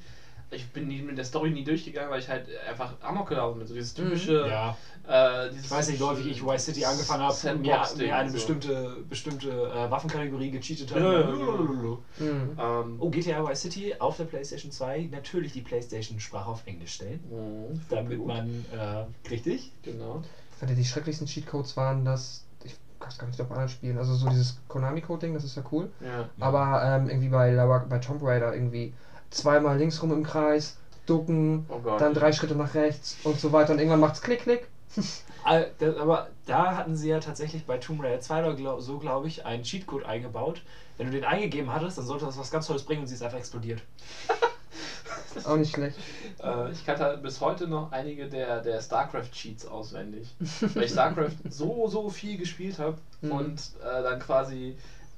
Ich 0.50 0.66
bin 0.70 0.88
nie, 0.88 1.02
mit 1.02 1.18
der 1.18 1.26
Story 1.26 1.52
nie 1.52 1.64
durchgegangen, 1.64 2.10
weil 2.10 2.22
ich 2.22 2.30
halt 2.30 2.48
einfach 2.68 2.94
Amok 3.02 3.30
gelaufen 3.30 3.60
bin. 3.60 3.68
So 3.68 3.74
dieses 3.76 3.94
typische. 3.94 4.48
Ja, 4.48 4.76
Äh, 5.08 5.50
dieses 5.50 5.66
ich 5.66 5.72
weiß 5.72 5.88
nicht, 5.88 6.00
wie 6.00 6.04
häufig 6.04 6.28
ich 6.28 6.46
Vice 6.46 6.66
City 6.66 6.84
angefangen 6.84 7.24
habe 7.24 7.58
mir, 7.60 7.82
mir 7.98 8.16
eine 8.16 8.30
so. 8.30 8.34
bestimmte, 8.34 8.98
bestimmte 9.08 9.50
äh, 9.50 9.90
Waffenkategorie 9.90 10.52
gecheatet 10.52 10.92
habe. 10.92 11.00
Ja, 11.02 11.14
ja, 11.14 11.20
ja. 11.22 11.26
Lulululu. 11.30 11.98
Mhm. 12.20 12.58
Ähm, 12.60 12.96
Oh, 13.00 13.10
GTA 13.10 13.48
Vice 13.48 13.62
City 13.62 13.96
auf 14.00 14.18
der 14.18 14.26
PlayStation 14.26 14.72
2 14.72 15.08
natürlich 15.12 15.54
die 15.54 15.62
PlayStation-Sprache 15.62 16.50
auf 16.50 16.62
Englisch 16.66 16.94
stellen. 16.94 17.22
mhm, 17.30 17.80
Damit 17.90 18.18
gut, 18.18 18.28
man, 18.28 18.66
äh, 18.74 19.30
richtig? 19.30 19.72
Genau. 19.84 20.22
Ich 20.52 20.58
fand, 20.58 20.78
die 20.78 20.84
schrecklichsten 20.84 21.26
Cheatcodes 21.28 21.78
waren 21.78 22.04
das, 22.04 22.44
ich 22.64 22.76
kann 23.00 23.10
es 23.10 23.18
gar 23.18 23.28
nicht 23.28 23.40
auf 23.40 23.50
anderen 23.52 23.70
spielen, 23.70 23.98
also 23.98 24.14
so 24.14 24.28
dieses 24.28 24.58
Konami-Code-Ding, 24.68 25.34
das 25.34 25.44
ist 25.46 25.56
ja 25.56 25.64
cool. 25.72 25.90
Ja. 26.02 26.28
Aber 26.40 26.82
ähm, 26.84 27.08
irgendwie 27.10 27.30
bei, 27.30 27.56
bei 27.88 27.98
Tomb 28.00 28.22
Raider 28.24 28.54
irgendwie 28.54 28.94
zweimal 29.30 29.78
links 29.78 30.02
rum 30.02 30.12
im 30.12 30.24
Kreis, 30.24 30.76
ducken, 31.06 31.66
Oh 31.70 31.80
Gott. 31.80 32.02
dann 32.02 32.14
drei 32.14 32.32
Schritte 32.34 32.56
nach 32.56 32.74
rechts 32.74 33.16
und 33.24 33.40
so 33.40 33.52
weiter 33.54 33.72
und 33.72 33.80
irgendwann 33.80 34.00
macht's 34.00 34.22
klick, 34.22 34.42
klick. 34.42 34.68
Aber 35.44 36.30
da 36.46 36.76
hatten 36.76 36.96
sie 36.96 37.10
ja 37.10 37.20
tatsächlich 37.20 37.66
bei 37.66 37.78
Tomb 37.78 38.02
Raider 38.04 38.20
2 38.20 38.40
oder 38.40 38.56
glaub, 38.56 38.82
so, 38.82 38.98
glaube 39.00 39.28
ich, 39.28 39.46
einen 39.46 39.64
Cheatcode 39.64 40.06
eingebaut. 40.06 40.62
Wenn 40.98 41.08
du 41.08 41.12
den 41.14 41.24
eingegeben 41.24 41.72
hattest, 41.74 41.98
dann 41.98 42.06
sollte 42.06 42.26
das 42.26 42.38
was 42.38 42.52
ganz 42.52 42.68
Tolles 42.68 42.84
bringen 42.84 43.02
und 43.02 43.08
sie 43.08 43.14
ist 43.16 43.22
einfach 43.24 43.38
explodiert. 43.38 43.82
Auch 45.46 45.56
nicht 45.58 45.74
schlecht. 45.74 45.98
Äh, 46.44 46.72
ich 46.72 46.86
kannte 46.86 47.04
halt 47.04 47.22
bis 47.22 47.40
heute 47.42 47.68
noch 47.68 47.92
einige 47.92 48.28
der, 48.28 48.62
der 48.62 48.82
StarCraft-Cheats 48.82 49.66
auswendig. 49.68 50.34
weil 50.74 50.84
ich 50.84 50.92
StarCraft 50.92 51.36
so, 51.50 51.88
so 51.88 52.10
viel 52.10 52.38
gespielt 52.38 52.80
habe 52.80 52.98
Mhm. 53.22 53.32
und 53.32 53.60
äh, 53.84 54.04
dann 54.04 54.20
quasi 54.20 54.76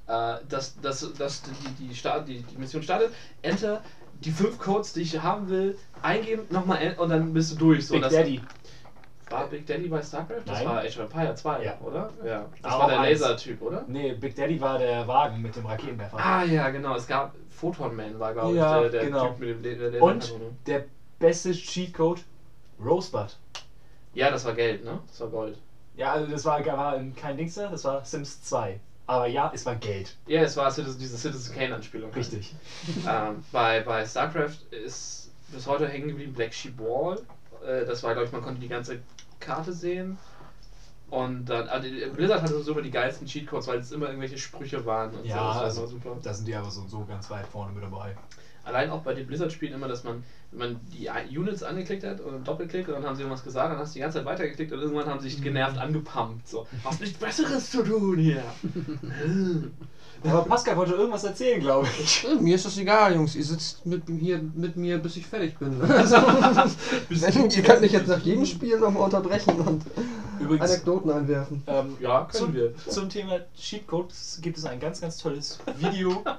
äh, 0.07 0.35
das, 0.47 0.75
das, 0.81 1.05
das, 1.17 1.41
die, 1.41 1.87
die, 1.87 1.93
Start, 1.95 2.27
die, 2.29 2.41
die 2.41 2.57
Mission 2.57 2.81
startet, 2.81 3.11
Enter, 3.41 3.83
die 4.21 4.31
fünf 4.31 4.57
Codes, 4.57 4.93
die 4.93 5.01
ich 5.01 5.21
haben 5.21 5.49
will, 5.49 5.77
eingeben, 6.01 6.43
nochmal 6.49 6.81
en- 6.81 6.97
und 6.97 7.09
dann 7.09 7.33
bist 7.33 7.51
du 7.51 7.55
durch. 7.55 7.85
So, 7.87 7.95
Big 7.95 8.03
das 8.03 8.13
Daddy. 8.13 8.41
War 9.29 9.47
Big 9.47 9.65
Daddy 9.65 9.87
bei 9.87 10.01
StarCraft? 10.01 10.41
Das 10.45 10.57
Nein. 10.59 10.67
war 10.67 10.79
Age 10.79 10.97
of 10.97 11.03
Empire 11.03 11.35
2, 11.35 11.63
Ja. 11.63 11.77
oder? 11.81 12.09
Ja. 12.25 12.45
Das 12.61 12.71
Aber 12.73 12.83
war 12.83 12.89
der. 12.89 13.11
Laser-Typ, 13.11 13.61
oder? 13.61 13.83
Nee, 13.87 14.13
Big 14.13 14.35
Daddy 14.35 14.59
war 14.59 14.77
der 14.77 15.07
Wagen 15.07 15.41
mit 15.41 15.55
dem 15.55 15.65
Raketenwerfer. 15.65 16.17
Ah 16.17 16.43
ja, 16.43 16.69
genau. 16.69 16.95
Es 16.95 17.07
gab 17.07 17.33
Photon 17.49 17.95
Man 17.95 18.19
war, 18.19 18.33
glaube 18.33 18.55
Ja, 18.55 18.77
ich, 18.85 18.91
der, 18.91 19.01
der 19.01 19.09
genau. 19.09 19.27
Typ 19.29 19.39
mit 19.39 19.65
dem 19.65 19.81
La- 19.81 19.89
der 19.89 20.01
Und 20.01 20.33
der 20.65 20.85
beste 21.19 21.51
Cheatcode, 21.51 22.23
Rosebud. 22.83 23.37
Ja, 24.13 24.31
das 24.31 24.45
war 24.45 24.53
Geld, 24.53 24.83
ne? 24.83 24.99
Das 25.07 25.19
war 25.21 25.27
Gold. 25.27 25.57
Ja, 25.95 26.13
also 26.13 26.31
das 26.31 26.45
war, 26.45 26.65
war 26.65 26.99
kein 27.15 27.37
Dingster, 27.37 27.69
das 27.69 27.83
war 27.83 28.03
Sims 28.05 28.41
2. 28.43 28.79
Aber 29.05 29.27
ja, 29.27 29.51
es 29.53 29.65
war 29.65 29.75
Geld. 29.75 30.15
Ja, 30.27 30.41
es 30.43 30.55
war 30.55 30.69
Citizen, 30.71 30.99
diese 30.99 31.17
Citizen 31.17 31.53
Kane-Anspielung. 31.55 32.11
Richtig. 32.13 32.53
ähm, 33.07 33.43
bei, 33.51 33.81
bei 33.81 34.05
StarCraft 34.05 34.57
ist 34.71 35.31
bis 35.51 35.65
heute 35.67 35.87
hängen 35.87 36.07
geblieben 36.09 36.33
Black 36.33 36.53
Sheep 36.53 36.79
Wall. 36.79 37.19
Äh, 37.65 37.85
das 37.85 38.03
war, 38.03 38.13
glaube 38.13 38.27
ich, 38.27 38.31
man 38.31 38.41
konnte 38.41 38.61
die 38.61 38.67
ganze 38.67 38.99
Karte 39.39 39.73
sehen. 39.73 40.17
Und 41.09 41.45
dann, 41.45 41.67
also 41.67 41.87
Blizzard 42.15 42.43
hatte 42.43 42.61
so 42.61 42.73
immer 42.73 42.83
die 42.83 42.91
geilsten 42.91 43.25
Cheatcodes, 43.25 43.67
weil 43.67 43.79
es 43.79 43.91
immer 43.91 44.07
irgendwelche 44.07 44.37
Sprüche 44.37 44.85
waren 44.85 45.13
und 45.15 45.25
Ja, 45.25 45.35
so. 45.35 45.39
Das 45.39 45.55
war 45.55 45.63
also 45.63 45.87
super. 45.87 46.17
da 46.21 46.33
sind 46.33 46.47
die 46.47 46.55
aber 46.55 46.69
so 46.69 46.85
so 46.87 47.03
ganz 47.05 47.29
weit 47.31 47.47
vorne 47.47 47.71
mit 47.73 47.83
dabei. 47.83 48.15
Allein 48.63 48.91
auch 48.91 49.01
bei 49.01 49.13
den 49.13 49.25
Blizzard-Spielen 49.25 49.73
immer, 49.73 49.87
dass 49.87 50.03
man, 50.03 50.23
wenn 50.51 50.73
man 50.73 50.79
die 50.91 51.09
Units 51.35 51.63
angeklickt 51.63 52.03
hat 52.03 52.19
und 52.19 52.47
doppelklickt 52.47 52.87
und 52.89 52.95
dann 52.95 53.05
haben 53.05 53.15
sie 53.15 53.23
irgendwas 53.23 53.43
gesagt, 53.43 53.71
dann 53.71 53.79
hast 53.79 53.95
du 53.95 53.97
die 53.97 54.01
ganze 54.01 54.19
Zeit 54.19 54.25
weitergeklickt 54.25 54.71
und 54.71 54.79
irgendwann 54.79 55.07
haben 55.07 55.19
sie 55.19 55.29
sich 55.29 55.41
genervt 55.41 55.79
angepumpt. 55.79 56.47
So, 56.47 56.67
hast 56.83 57.01
nichts 57.01 57.17
Besseres 57.17 57.71
zu 57.71 57.83
tun 57.83 58.19
hier. 58.19 58.43
Aber 60.23 60.43
Pascal 60.43 60.75
wollte 60.75 60.93
irgendwas 60.93 61.23
erzählen, 61.23 61.59
glaube 61.59 61.87
ich. 62.01 62.25
Äh, 62.25 62.35
Mir 62.35 62.55
ist 62.55 62.65
das 62.65 62.77
egal, 62.77 63.15
Jungs. 63.15 63.35
Ihr 63.35 63.43
sitzt 63.43 63.85
mit, 63.85 64.03
hier 64.19 64.41
mit 64.53 64.75
mir, 64.75 64.97
bis 64.97 65.15
ich 65.17 65.25
fertig 65.25 65.57
bin. 65.57 65.79
Also, 65.89 66.15
wenn, 67.09 67.49
ihr 67.49 67.63
könnt 67.63 67.81
mich 67.81 67.91
jetzt 67.91 68.07
nach 68.07 68.19
jedem 68.19 68.45
Spiel 68.45 68.79
nochmal 68.79 69.03
unterbrechen 69.03 69.59
und 69.61 69.83
Übrigens, 70.39 70.71
Anekdoten 70.71 71.11
einwerfen. 71.11 71.63
ähm, 71.67 71.97
ja, 71.99 72.21
können 72.25 72.31
zum, 72.31 72.53
wir. 72.53 72.73
zum 72.87 73.09
Thema 73.09 73.39
Cheatcodes 73.57 74.39
gibt 74.41 74.57
es 74.57 74.65
ein 74.65 74.79
ganz, 74.79 75.01
ganz 75.01 75.17
tolles 75.17 75.59
Video. 75.77 76.23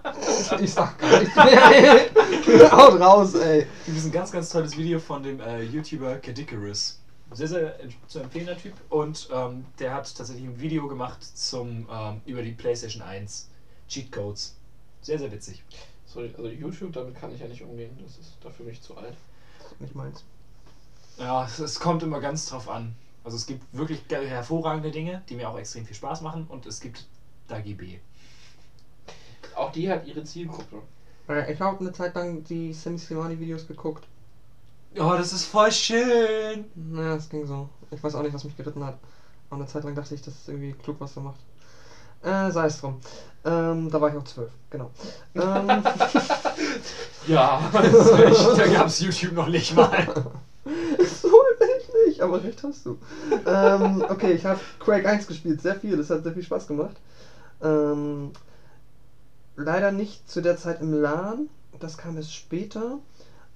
Ich 0.60 0.72
sag 0.72 0.98
gar 0.98 1.18
nichts 1.20 1.36
mehr. 1.36 2.72
Haut 2.72 3.00
raus, 3.00 3.34
ey. 3.34 3.66
gibt 3.86 3.98
es 3.98 4.04
ein 4.04 4.12
ganz, 4.12 4.32
ganz 4.32 4.50
tolles 4.50 4.76
Video 4.76 4.98
von 4.98 5.22
dem 5.22 5.40
äh, 5.40 5.62
YouTuber 5.62 6.16
Kadikarus. 6.16 6.98
Sehr, 7.32 7.46
sehr 7.48 7.74
zu 8.08 8.18
empfehlender 8.20 8.56
Typ. 8.56 8.72
Und 8.88 9.28
ähm, 9.32 9.64
der 9.78 9.94
hat 9.94 10.14
tatsächlich 10.14 10.44
ein 10.44 10.60
Video 10.60 10.88
gemacht 10.88 11.18
zum, 11.22 11.86
ähm, 11.92 12.20
über 12.26 12.42
die 12.42 12.52
PlayStation 12.52 13.02
1 13.02 13.49
Cheatcodes. 13.90 14.56
Sehr, 15.02 15.18
sehr 15.18 15.32
witzig. 15.32 15.64
Sorry, 16.06 16.32
also 16.36 16.48
YouTube, 16.48 16.92
damit 16.92 17.14
kann 17.16 17.32
ich 17.32 17.40
ja 17.40 17.48
nicht 17.48 17.62
umgehen. 17.62 17.96
Das 18.02 18.18
ist 18.18 18.32
dafür 18.42 18.66
mich 18.66 18.80
zu 18.82 18.96
alt. 18.96 19.16
Nicht 19.80 19.94
meins. 19.94 20.24
Ja, 21.18 21.44
es, 21.44 21.58
es 21.60 21.78
kommt 21.80 22.02
immer 22.02 22.20
ganz 22.20 22.46
drauf 22.46 22.68
an. 22.68 22.94
Also 23.24 23.36
es 23.36 23.46
gibt 23.46 23.62
wirklich 23.72 24.08
ge- 24.08 24.26
hervorragende 24.26 24.90
Dinge, 24.90 25.22
die 25.28 25.34
mir 25.36 25.48
auch 25.48 25.58
extrem 25.58 25.84
viel 25.86 25.96
Spaß 25.96 26.22
machen 26.22 26.46
und 26.48 26.66
es 26.66 26.80
gibt 26.80 27.06
DAGB. 27.48 28.00
Auch 29.54 29.70
die 29.72 29.90
hat 29.90 30.06
ihre 30.06 30.24
Zielgruppe. 30.24 30.82
Ich 31.48 31.60
habe 31.60 31.78
eine 31.80 31.92
Zeit 31.92 32.14
lang 32.16 32.42
die 32.44 32.72
Sammy 32.72 32.98
Slimani-Videos 32.98 33.66
geguckt. 33.66 34.08
Oh, 34.98 35.14
das 35.16 35.32
ist 35.32 35.44
voll 35.44 35.70
schön. 35.72 36.70
Naja, 36.74 37.14
es 37.14 37.28
ging 37.28 37.46
so. 37.46 37.68
Ich 37.90 38.02
weiß 38.02 38.14
auch 38.14 38.22
nicht, 38.22 38.34
was 38.34 38.44
mich 38.44 38.56
geritten 38.56 38.84
hat. 38.84 38.98
Aber 39.48 39.56
eine 39.60 39.66
Zeit 39.66 39.84
lang 39.84 39.94
dachte 39.94 40.14
ich, 40.14 40.22
das 40.22 40.34
ist 40.34 40.48
irgendwie 40.48 40.72
klug, 40.72 40.96
was 41.00 41.16
er 41.16 41.22
macht. 41.22 41.40
Äh, 42.22 42.50
sei 42.50 42.66
es 42.66 42.80
drum. 42.80 43.00
Ähm, 43.44 43.90
da 43.90 44.00
war 44.00 44.10
ich 44.10 44.16
auch 44.16 44.24
zwölf, 44.24 44.50
genau. 44.68 44.90
Ähm, 45.34 45.68
Ja, 47.26 47.60
das 47.72 47.92
ist 47.92 48.12
echt, 48.12 48.58
da 48.58 48.66
gab 48.66 48.86
es 48.86 49.00
YouTube 49.00 49.32
noch 49.32 49.48
nicht 49.48 49.74
mal. 49.74 50.06
so 50.64 51.28
ich 51.78 51.88
nicht, 52.06 52.22
aber 52.22 52.42
recht 52.42 52.62
hast 52.62 52.86
du. 52.86 52.96
ähm, 53.46 54.02
okay, 54.08 54.32
ich 54.32 54.46
habe 54.46 54.58
Quake 54.78 55.06
1 55.08 55.26
gespielt, 55.26 55.60
sehr 55.62 55.76
viel, 55.76 55.96
das 55.96 56.10
hat 56.10 56.22
sehr 56.22 56.32
viel 56.32 56.42
Spaß 56.42 56.66
gemacht. 56.66 56.96
Ähm, 57.62 58.32
leider 59.56 59.92
nicht 59.92 60.30
zu 60.30 60.40
der 60.40 60.56
Zeit 60.56 60.80
im 60.80 60.94
LAN, 60.94 61.48
das 61.78 61.98
kam 61.98 62.16
erst 62.16 62.34
später. 62.34 62.98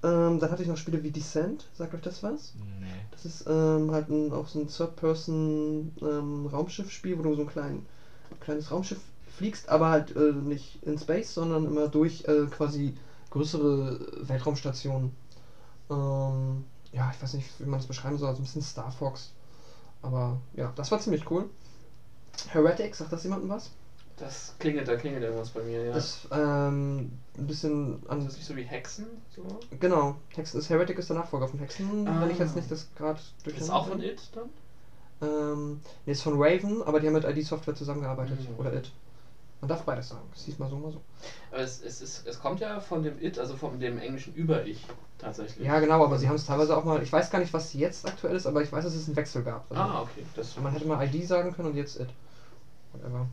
Ähm, 0.03 0.39
dann 0.39 0.51
hatte 0.51 0.61
ich 0.61 0.67
noch 0.67 0.77
Spiele 0.77 1.01
wie 1.03 1.11
Descent, 1.11 1.65
sagt 1.73 1.95
euch 1.95 2.01
das 2.01 2.21
was? 2.21 2.53
Nee. 2.79 2.85
Das 3.11 3.25
ist 3.25 3.45
ähm, 3.47 3.89
halt 3.91 4.09
ein, 4.09 4.31
auch 4.31 4.47
so 4.47 4.59
ein 4.59 4.67
Third-Person-Raumschiff-Spiel, 4.67 7.17
wo 7.17 7.23
du 7.23 7.33
so 7.33 7.41
ein 7.41 7.47
klein, 7.47 7.83
kleines 8.45 8.71
Raumschiff 8.71 8.99
fliegst, 9.37 9.67
aber 9.69 9.89
halt 9.89 10.15
äh, 10.15 10.31
nicht 10.31 10.81
in 10.83 10.97
Space, 10.97 11.33
sondern 11.33 11.65
immer 11.65 11.87
durch 11.89 12.23
äh, 12.27 12.45
quasi 12.45 12.95
größere 13.31 13.99
Weltraumstationen. 14.27 15.11
Ähm, 15.89 16.63
ja, 16.93 17.11
ich 17.13 17.21
weiß 17.21 17.33
nicht, 17.33 17.49
wie 17.59 17.65
man 17.65 17.79
das 17.79 17.87
beschreiben 17.87 18.17
soll, 18.17 18.29
also 18.29 18.41
ein 18.41 18.45
bisschen 18.45 18.61
Star 18.61 18.91
Fox. 18.91 19.33
Aber 20.01 20.39
ja, 20.55 20.71
das 20.75 20.91
war 20.91 20.99
ziemlich 20.99 21.29
cool. 21.29 21.49
Heretic, 22.49 22.95
sagt 22.95 23.11
das 23.11 23.23
jemandem 23.23 23.49
was? 23.49 23.71
Das 24.17 24.55
klingelt, 24.59 24.87
da 24.87 24.95
klingelt 24.95 25.23
irgendwas 25.23 25.49
bei 25.49 25.61
mir, 25.63 25.83
ja. 25.87 25.93
Das 25.93 26.25
ähm, 26.31 27.11
ein 27.37 27.47
bisschen 27.47 28.01
ist 28.03 28.09
an. 28.09 28.23
das 28.23 28.35
nicht 28.37 28.45
so 28.45 28.55
wie 28.55 28.63
Hexen? 28.63 29.05
So? 29.35 29.43
Genau, 29.81 30.15
Hexen 30.33 30.57
ist 30.59 30.69
Heretic 30.69 30.97
ist 30.97 31.09
der 31.09 31.17
Nachfolger 31.17 31.49
von 31.49 31.59
Hexen, 31.59 32.05
wenn 32.05 32.29
ich 32.29 32.39
Ah. 32.39 32.43
jetzt 32.45 32.55
nicht 32.55 32.71
das 32.71 32.87
gerade 32.95 33.19
durch. 33.43 33.57
Ist 33.57 33.69
auch 33.69 33.87
von 33.89 34.01
It 34.01 34.21
dann? 34.33 34.49
Ähm, 35.21 35.81
nee, 36.05 36.11
ist 36.11 36.21
von 36.23 36.41
Raven, 36.41 36.83
aber 36.83 36.99
die 36.99 37.07
haben 37.07 37.13
mit 37.13 37.23
ID 37.23 37.45
Software 37.45 37.75
zusammengearbeitet. 37.75 38.39
Mhm. 38.39 38.59
Oder 38.59 38.73
It. 38.73 38.91
Man 39.61 39.69
darf 39.69 39.83
beides 39.83 40.09
sagen. 40.09 40.27
Es 40.35 40.43
hieß 40.43 40.59
mal 40.59 40.69
so, 40.69 40.75
mal 40.75 40.91
so. 40.91 41.01
Aber 41.51 41.61
es, 41.61 41.81
es, 41.81 42.01
ist, 42.01 42.27
es 42.27 42.39
kommt 42.39 42.59
ja 42.59 42.79
von 42.79 43.01
dem 43.01 43.21
It, 43.21 43.39
also 43.39 43.55
von 43.55 43.79
dem 43.79 43.97
englischen 43.97 44.33
Über-Ich 44.35 44.85
tatsächlich. 45.17 45.65
Ja, 45.65 45.79
genau, 45.79 46.03
aber 46.03 46.19
sie 46.19 46.27
haben 46.27 46.35
es 46.35 46.45
teilweise 46.45 46.75
auch 46.75 46.83
mal. 46.83 47.01
Ich 47.01 47.11
weiß 47.11 47.31
gar 47.31 47.39
nicht, 47.39 47.53
was 47.53 47.73
jetzt 47.73 48.05
aktuell 48.05 48.35
ist, 48.35 48.45
aber 48.45 48.61
ich 48.61 48.71
weiß, 48.71 48.83
dass 48.83 48.93
es 48.93 49.07
einen 49.07 49.15
Wechsel 49.15 49.43
gab. 49.43 49.65
Also, 49.71 49.81
Ah, 49.81 50.01
okay. 50.01 50.23
Das, 50.35 50.57
Man 50.57 50.73
hätte 50.73 50.85
mal 50.85 51.03
ID 51.05 51.25
sagen 51.25 51.53
können 51.53 51.69
und 51.69 51.77
jetzt 51.77 51.99
It. 51.99 52.09
Whatever. 52.93 53.27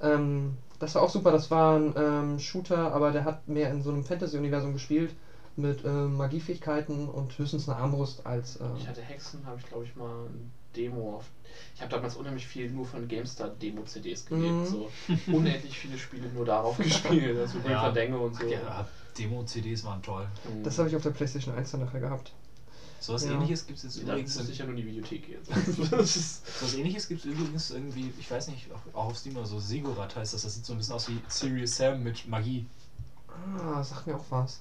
Ähm, 0.00 0.56
das 0.78 0.94
war 0.94 1.02
auch 1.02 1.10
super. 1.10 1.32
Das 1.32 1.50
war 1.50 1.76
ein 1.76 1.94
ähm, 1.96 2.38
Shooter, 2.38 2.92
aber 2.92 3.10
der 3.10 3.24
hat 3.24 3.46
mehr 3.48 3.70
in 3.70 3.82
so 3.82 3.90
einem 3.90 4.04
Fantasy-Universum 4.04 4.72
gespielt. 4.72 5.14
Mit 5.56 5.84
ähm, 5.86 6.16
Magiefähigkeiten 6.18 7.08
und 7.08 7.36
höchstens 7.38 7.66
eine 7.68 7.78
Armbrust 7.78 8.26
als. 8.26 8.60
Ähm, 8.60 8.76
ich 8.76 8.86
hatte 8.86 9.00
Hexen, 9.00 9.44
habe 9.46 9.58
ich 9.58 9.66
glaube 9.66 9.84
ich 9.84 9.96
mal 9.96 10.26
ein 10.26 10.52
Demo 10.76 11.16
auf. 11.16 11.24
Ich 11.74 11.80
habe 11.80 11.90
damals 11.90 12.16
unheimlich 12.16 12.46
viel 12.46 12.70
nur 12.70 12.84
von 12.86 13.06
GameStar 13.08 13.48
Demo-CDs 13.48 14.26
gelebt. 14.26 14.52
Mhm. 14.54 14.66
So 14.66 14.90
unendlich 15.28 15.78
viele 15.78 15.98
Spiele 15.98 16.28
nur 16.28 16.44
darauf 16.44 16.76
gespielt. 16.78 17.38
Also 17.38 17.58
Ja. 17.68 17.80
Fandango 17.82 18.26
und 18.26 18.34
so. 18.34 18.44
Ach 18.46 18.50
ja, 18.50 18.88
Demo-CDs 19.18 19.84
waren 19.84 20.02
toll. 20.02 20.26
Mhm. 20.44 20.62
das 20.62 20.78
habe 20.78 20.88
ich 20.88 20.96
auf 20.96 21.02
der 21.02 21.10
PlayStation 21.10 21.54
1 21.54 21.70
dann 21.72 21.80
nachher 21.80 22.00
gehabt. 22.00 22.32
So 23.00 23.12
was 23.12 23.24
Ja. 23.24 23.32
ähnliches 23.32 23.66
gibt 23.66 23.78
es 23.78 23.84
jetzt 23.84 23.98
Da 23.98 24.12
übrigens. 24.12 24.36
ich 24.36 24.48
In, 24.48 24.54
ja 24.56 24.64
nur 24.64 24.70
in 24.74 24.76
die 24.78 24.86
Videothek 24.86 25.38
das 25.90 26.16
ist, 26.16 26.58
so 26.58 26.64
was 26.66 26.74
ähnliches 26.74 27.08
gibt 27.08 27.20
es 27.20 27.26
übrigens 27.26 27.70
irgendwie, 27.70 28.12
ich 28.18 28.30
weiß 28.30 28.48
nicht, 28.48 28.68
auch- 28.72 28.94
auf 28.98 29.16
Steam 29.18 29.36
oder 29.36 29.46
so, 29.46 29.58
Segurat 29.58 30.16
heißt 30.16 30.34
das. 30.34 30.42
Das 30.42 30.54
sieht 30.54 30.64
so 30.64 30.72
ein 30.72 30.78
bisschen 30.78 30.94
aus 30.94 31.08
wie 31.08 31.20
Serious 31.28 31.76
Sam 31.76 32.02
mit 32.02 32.26
Magie. 32.26 32.66
Ah, 33.62 33.82
sagt 33.82 34.06
mir 34.06 34.16
auch 34.16 34.24
was. 34.30 34.60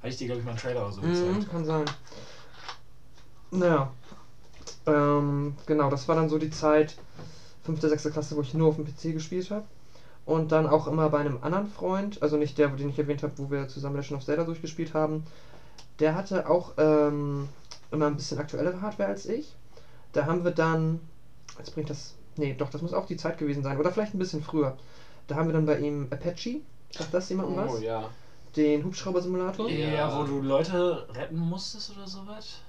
Hatte 0.00 0.08
ich 0.08 0.16
dir, 0.16 0.26
glaube 0.26 0.40
ich, 0.40 0.44
mal 0.44 0.52
einen 0.52 0.60
Trailer 0.60 0.82
oder 0.84 0.92
so 0.92 1.02
Mhm, 1.02 1.12
gezeigt. 1.12 1.50
kann 1.50 1.64
sein. 1.64 1.84
Naja. 3.50 3.92
Ähm, 4.86 5.56
genau, 5.66 5.90
das 5.90 6.08
war 6.08 6.16
dann 6.16 6.28
so 6.28 6.38
die 6.38 6.50
Zeit, 6.50 6.96
5., 7.64 7.80
6. 7.80 8.12
Klasse, 8.12 8.36
wo 8.36 8.42
ich 8.42 8.54
nur 8.54 8.68
auf 8.68 8.76
dem 8.76 8.84
PC 8.84 9.14
gespielt 9.14 9.50
habe. 9.50 9.64
Und 10.26 10.52
dann 10.52 10.66
auch 10.66 10.86
immer 10.86 11.10
bei 11.10 11.18
einem 11.18 11.38
anderen 11.42 11.68
Freund, 11.68 12.22
also 12.22 12.36
nicht 12.36 12.56
der, 12.56 12.68
den 12.68 12.88
ich 12.88 12.98
erwähnt 12.98 13.22
habe, 13.22 13.32
wo 13.36 13.50
wir 13.50 13.68
zusammen 13.68 13.96
Legend 13.96 14.18
of 14.18 14.24
Zelda 14.24 14.44
durchgespielt 14.44 14.94
haben. 14.94 15.24
Der 15.98 16.14
hatte 16.14 16.48
auch 16.48 16.72
ähm, 16.78 17.48
immer 17.90 18.06
ein 18.06 18.16
bisschen 18.16 18.38
aktuellere 18.38 18.80
Hardware 18.80 19.10
als 19.10 19.26
ich. 19.26 19.54
Da 20.12 20.26
haben 20.26 20.44
wir 20.44 20.52
dann, 20.52 21.00
jetzt 21.58 21.74
bringt 21.74 21.90
das, 21.90 22.14
nee, 22.36 22.54
doch, 22.56 22.70
das 22.70 22.80
muss 22.80 22.94
auch 22.94 23.06
die 23.06 23.16
Zeit 23.16 23.36
gewesen 23.36 23.62
sein, 23.62 23.78
oder 23.78 23.92
vielleicht 23.92 24.14
ein 24.14 24.18
bisschen 24.18 24.42
früher. 24.42 24.76
Da 25.26 25.36
haben 25.36 25.48
wir 25.48 25.52
dann 25.52 25.66
bei 25.66 25.78
ihm 25.78 26.08
Apache, 26.10 26.60
sagt 26.90 27.12
das 27.12 27.28
jemandem 27.28 27.56
was? 27.56 27.74
oh 27.74 27.78
ja. 27.78 28.08
Den 28.56 28.84
Hubschrauber-Simulator. 28.84 29.68
Ja, 29.70 29.88
Ja. 29.94 30.18
wo 30.20 30.24
du 30.24 30.40
Leute 30.40 31.06
retten 31.14 31.38
musstest 31.38 31.90
oder 31.96 32.06
sowas? 32.06 32.60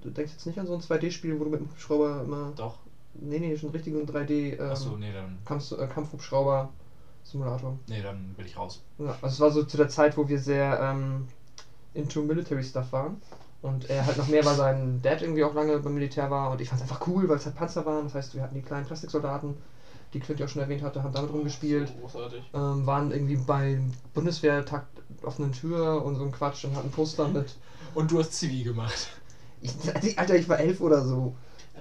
Du 0.00 0.10
denkst 0.10 0.32
jetzt 0.32 0.46
nicht 0.46 0.58
an 0.58 0.66
so 0.66 0.74
ein 0.74 0.80
2D-Spiel, 0.80 1.38
wo 1.38 1.44
du 1.44 1.50
mit 1.50 1.60
dem 1.60 1.68
Hubschrauber 1.70 2.22
immer. 2.24 2.52
Doch. 2.56 2.78
Nee, 3.14 3.38
nee, 3.40 3.56
schon 3.56 3.70
richtig 3.70 3.92
so 3.92 4.00
ein 4.00 4.06
3D 4.06 4.58
ähm, 4.58 4.70
Achso, 4.70 4.96
nee, 4.96 5.12
dann, 5.12 5.38
Kampf, 5.44 5.70
äh, 5.72 5.86
Kampfhubschrauber-Simulator. 5.86 7.78
nee, 7.88 8.00
dann 8.02 8.34
bin 8.34 8.46
ich 8.46 8.56
raus. 8.56 8.82
Ja, 8.98 9.10
also 9.20 9.26
es 9.26 9.40
war 9.40 9.50
so 9.50 9.64
zu 9.64 9.76
der 9.76 9.88
Zeit, 9.88 10.16
wo 10.16 10.28
wir 10.28 10.38
sehr 10.38 10.80
ähm, 10.80 11.26
into 11.94 12.22
Military 12.22 12.62
Stuff 12.64 12.92
waren. 12.92 13.20
Und 13.60 13.90
er 13.90 14.06
halt 14.06 14.16
noch 14.16 14.26
mehr, 14.28 14.44
weil 14.44 14.56
sein 14.56 15.00
Dad 15.02 15.22
irgendwie 15.22 15.44
auch 15.44 15.54
lange 15.54 15.78
beim 15.78 15.94
Militär 15.94 16.30
war. 16.30 16.50
Und 16.50 16.60
ich 16.60 16.68
fand 16.68 16.80
es 16.82 16.90
einfach 16.90 17.06
cool, 17.06 17.28
weil 17.28 17.36
es 17.36 17.44
halt 17.46 17.54
Panzer 17.54 17.86
waren. 17.86 18.04
Das 18.04 18.14
heißt, 18.14 18.34
wir 18.34 18.42
hatten 18.42 18.56
die 18.56 18.62
kleinen 18.62 18.86
Plastiksoldaten, 18.86 19.54
die 20.14 20.20
Clint 20.20 20.40
ja 20.40 20.46
auch 20.46 20.50
schon 20.50 20.62
erwähnt 20.62 20.82
hatte, 20.82 21.02
haben 21.02 21.12
damit 21.12 21.32
rumgespielt. 21.32 21.88
So 21.88 21.94
großartig. 21.94 22.42
Ähm, 22.54 22.86
waren 22.86 23.10
irgendwie 23.10 23.36
beim 23.36 23.92
Bundeswehrtag 24.14 24.86
offenen 25.22 25.52
Tür 25.52 26.04
und 26.04 26.16
so 26.16 26.24
ein 26.24 26.32
Quatsch 26.32 26.64
und 26.64 26.74
hatten 26.76 26.90
Poster 26.90 27.28
mit. 27.28 27.54
Und 27.94 28.10
du 28.10 28.18
hast 28.20 28.32
Zivi 28.32 28.62
gemacht. 28.62 29.08
Ich, 29.60 30.18
Alter, 30.18 30.34
ich 30.34 30.48
war 30.48 30.58
elf 30.58 30.80
oder 30.80 31.04
so. 31.04 31.36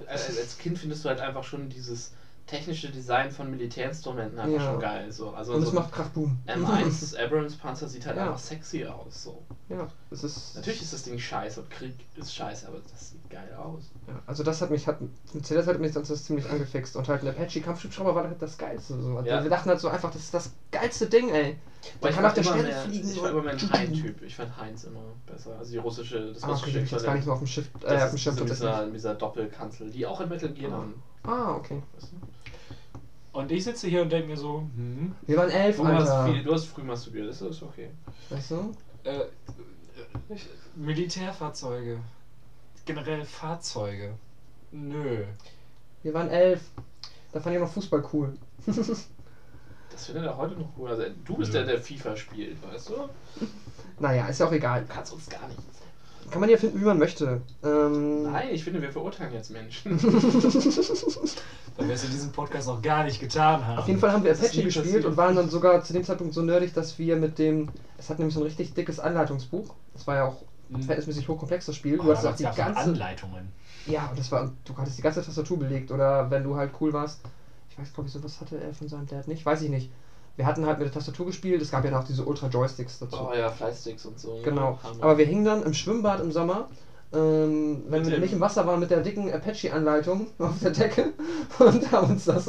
Als, 0.08 0.38
als 0.38 0.58
Kind 0.58 0.78
findest 0.78 1.06
du 1.06 1.10
halt 1.10 1.22
einfach 1.22 1.46
schon 1.46 1.70
dieses 1.70 2.12
technische 2.48 2.90
Design 2.90 3.32
von 3.32 3.50
Militärinstrumenten 3.50 4.38
einfach 4.38 4.60
Ja. 4.62 4.72
schon 4.72 4.82
geil. 4.82 5.10
So. 5.10 5.30
Also 5.30 5.54
Und 5.54 5.64
es 5.64 5.70
so 5.70 5.76
macht 5.76 5.94
Krachboom. 5.94 6.38
M1 6.48 7.18
Abrams 7.18 7.56
Panzer 7.56 7.88
sieht 7.88 8.06
halt 8.06 8.18
Ja. 8.18 8.26
einfach 8.26 8.40
sexy 8.40 8.84
aus. 8.84 9.24
So. 9.24 9.42
Ja, 9.70 9.88
es 10.10 10.26
ist. 10.26 10.56
Natürlich 10.58 10.82
ist 10.82 10.92
das 10.92 11.04
Ding 11.04 11.18
scheiße 11.18 11.62
und 11.62 11.70
Krieg 11.70 11.96
ist 12.18 12.36
scheiße, 12.36 12.68
aber 12.68 12.80
das 12.92 13.12
sieht 13.12 13.21
geil 13.32 13.54
aus. 13.58 13.92
Ja, 14.08 14.22
also 14.28 14.44
das 14.44 14.62
hat 14.62 14.70
mich, 14.70 14.88
hat, 14.88 14.98
CDS 15.42 15.68
hat 15.68 15.80
mich 15.80 15.94
sonst 15.94 16.10
das 16.10 16.24
ziemlich 16.26 16.50
angefixt. 16.50 16.96
Und 16.96 17.08
halt 17.08 17.22
ein 17.24 17.30
Apache 17.30 17.62
Kampfschubschrauber 17.62 18.14
war 18.16 18.24
halt 18.26 18.42
das 18.42 18.58
Geilste. 18.58 19.02
So. 19.02 19.18
Also 19.18 19.30
Ja. 19.30 19.42
Wir 19.44 19.50
dachten 19.50 19.70
halt 19.70 19.80
so 19.80 19.88
einfach, 19.88 20.12
das 20.12 20.22
ist 20.24 20.34
das 20.34 20.52
geilste 20.72 21.08
Ding, 21.08 21.30
ey. 21.30 21.58
Weil 22.00 22.12
Man 22.12 22.16
kann 22.18 22.26
auf 22.26 22.34
der 22.34 22.44
Stelle 22.44 22.64
mehr, 22.64 22.82
fliegen. 22.82 23.10
Ich 23.10 23.22
war 23.22 23.30
immer 23.32 23.42
mehr 23.42 23.54
ein 23.54 23.72
Hein-Typ. 23.74 24.22
Ich 24.22 24.36
fand 24.36 24.56
Heinz 24.58 24.84
immer 24.84 25.02
besser. 25.26 25.58
Also 25.58 25.72
die 25.72 25.78
russische, 25.78 26.34
das 26.34 26.44
Ah, 26.44 26.48
okay, 26.48 26.52
russische 26.54 26.72
die 26.72 26.78
hab 26.80 26.86
ich 26.86 26.92
jetzt 26.92 27.06
gar 27.06 27.16
nicht 27.16 27.26
mehr 27.26 27.34
auf 27.34 27.40
dem 27.40 27.48
Schiff, 27.48 27.70
äh, 27.76 27.80
Das 27.88 28.04
auf 28.04 28.10
dem 28.10 28.16
ist 28.16 28.22
Schirm 28.22 28.36
so 28.36 28.46
tatsächlich. 28.46 28.72
dieser, 28.76 28.92
dieser 28.92 29.14
Doppelkanzel, 29.16 29.90
die 29.90 30.06
auch 30.06 30.22
in 30.22 30.30
Metal 30.30 30.50
Gear 30.50 30.72
Ah. 30.72 30.76
haben. 30.76 31.04
Ah, 31.24 31.56
okay. 31.56 31.82
Weißt 31.96 32.12
du? 32.12 32.18
Und 33.40 33.50
ich 33.52 33.64
sitze 33.64 33.88
hier 33.88 34.02
und 34.02 34.12
denke 34.12 34.28
mir 34.28 34.38
so, 34.38 34.60
hm, 34.76 35.16
Wir 35.26 35.38
waren 35.38 35.50
elf, 35.50 35.78
Du, 35.78 35.88
hast 35.88 36.10
Alter. 36.10 36.34
viel, 36.34 36.44
du 36.44 36.54
hast 36.54 36.66
früh 36.66 36.84
masturbiert, 36.84 37.30
das 37.30 37.42
ist 37.42 37.64
okay. 37.64 37.90
Weißt 38.30 38.52
du? 38.52 38.72
äh, 39.06 39.20
äh, 39.20 39.26
Militärfahrzeuge. 40.76 42.00
Generell 42.86 43.26
Fahrzeuge. 43.26 44.14
Nö. 44.72 45.24
Wir 46.04 46.14
waren 46.14 46.30
elf. 46.30 46.62
Da 47.32 47.40
fand 47.40 47.56
ich 47.56 47.62
noch 47.62 47.72
Fußball 47.72 48.04
cool. 48.14 48.38
Das 49.92 50.06
findet 50.06 50.24
er 50.24 50.38
heute 50.38 50.56
noch 50.56 50.70
cool. 50.78 50.90
Also, 50.90 51.04
du 51.26 51.36
bist 51.36 51.52
Nö. 51.52 51.60
der, 51.60 51.76
der 51.76 51.82
FIFA 51.82 52.16
spielt, 52.16 52.58
weißt 52.66 52.90
du? 52.90 53.10
Naja, 54.00 54.28
ist 54.28 54.40
ja 54.40 54.48
auch 54.48 54.52
egal. 54.54 54.82
Du 54.82 54.88
kannst 54.88 55.12
uns 55.12 55.30
gar 55.30 55.46
nicht. 55.50 55.60
Kann 56.32 56.40
man 56.40 56.50
ja 56.50 56.56
finden, 56.56 56.80
wie 56.80 56.86
man 56.86 56.98
möchte. 56.98 57.42
Ähm, 57.62 58.24
Nein, 58.24 58.50
ich 58.52 58.64
finde, 58.64 58.82
wir 58.82 58.90
verurteilen 58.90 59.34
jetzt 59.34 59.52
Menschen. 59.52 60.02
Weil 61.76 61.88
wir 61.88 61.96
es 61.96 62.06
in 62.06 62.12
diesem 62.12 62.32
Podcast 62.32 62.68
noch 62.68 62.82
gar 62.82 63.04
nicht 63.04 63.20
getan 63.20 63.68
haben. 63.68 63.80
Auf 63.80 63.88
jeden 63.88 64.00
Fall 64.00 64.14
haben 64.14 64.24
wir 64.24 64.32
Apache 64.32 64.64
gespielt 64.64 64.86
passiert. 64.86 65.06
und 65.06 65.18
waren 65.18 65.36
dann 65.36 65.50
sogar 65.50 65.84
zu 65.84 65.92
dem 65.92 66.06
Zeitpunkt 66.06 66.34
so 66.34 66.42
nerdig, 66.42 66.74
dass 66.74 66.98
wir 66.98 67.18
mit 67.18 67.38
dem. 67.38 67.68
Es 67.98 68.10
hat 68.10 68.18
nämlich 68.18 68.34
so 68.34 68.40
ein 68.40 68.46
richtig 68.46 68.74
dickes 68.74 69.02
Anleitungsbuch. 69.02 69.76
Das 69.94 70.08
war 70.08 70.16
ja 70.16 70.26
auch 70.26 70.42
Mhm. 70.78 70.84
verhältnismäßig 70.84 71.28
hochkomplexes 71.28 71.76
Spiel. 71.76 72.00
Oh, 72.00 72.04
Du 72.04 72.10
hattest 72.10 72.26
da 72.26 72.32
auch 72.32 72.36
die 72.36 72.44
ganze. 72.44 72.80
Anleitungen. 72.80 73.52
Ja, 73.88 74.08
und 74.10 74.20
das 74.20 74.32
war. 74.32 74.52
Du 74.66 74.78
hattest 74.78 74.98
die 74.98 75.02
ganze 75.02 75.24
Tastatur 75.24 75.60
belegt 75.60 75.92
oder 75.92 76.30
wenn 76.30 76.44
du 76.44 76.56
halt 76.56 76.72
cool 76.80 76.94
warst. 76.94 77.22
Ich 77.70 77.78
weiß, 77.78 77.94
glaube 77.94 78.08
ich, 78.08 78.14
sowas 78.14 78.42
hatte 78.42 78.60
er 78.60 78.74
von 78.74 78.88
seinem 78.88 79.08
Dad 79.08 79.28
nicht. 79.28 79.46
Weiß 79.46 79.62
ich 79.62 79.70
nicht. 79.70 79.92
Wir 80.36 80.46
hatten 80.46 80.66
halt 80.66 80.80
mit 80.80 80.88
der 80.88 80.94
Tastatur 80.94 81.26
gespielt. 81.26 81.62
Es 81.62 81.72
gab 81.72 81.84
ja 81.84 81.92
noch 81.92 82.04
diese 82.06 82.24
Ultra-Joysticks 82.26 83.00
dazu. 83.00 83.28
oh 83.30 83.34
ja, 83.34 83.50
Fleißsticks 83.50 84.06
und 84.06 84.20
so. 84.20 84.40
Genau. 84.44 84.80
Hammer. 84.84 85.04
Aber 85.04 85.18
wir 85.18 85.26
hingen 85.26 85.46
dann 85.46 85.64
im 85.64 85.74
Schwimmbad 85.74 86.22
im 86.22 86.32
Sommer 86.32 86.70
ähm, 87.14 87.84
wenn 87.90 88.04
Mit 88.04 88.12
wir 88.12 88.20
nicht 88.20 88.34
im 88.34 88.40
Wasser 88.40 88.66
waren, 88.66 88.80
mit 88.80 88.90
der 88.90 89.02
dicken 89.02 89.32
Apache-Anleitung 89.32 90.28
auf 90.40 90.60
der 90.62 90.72
Decke 90.72 91.14
und 91.60 91.92
haben 91.92 92.12
uns 92.12 92.26
das 92.26 92.48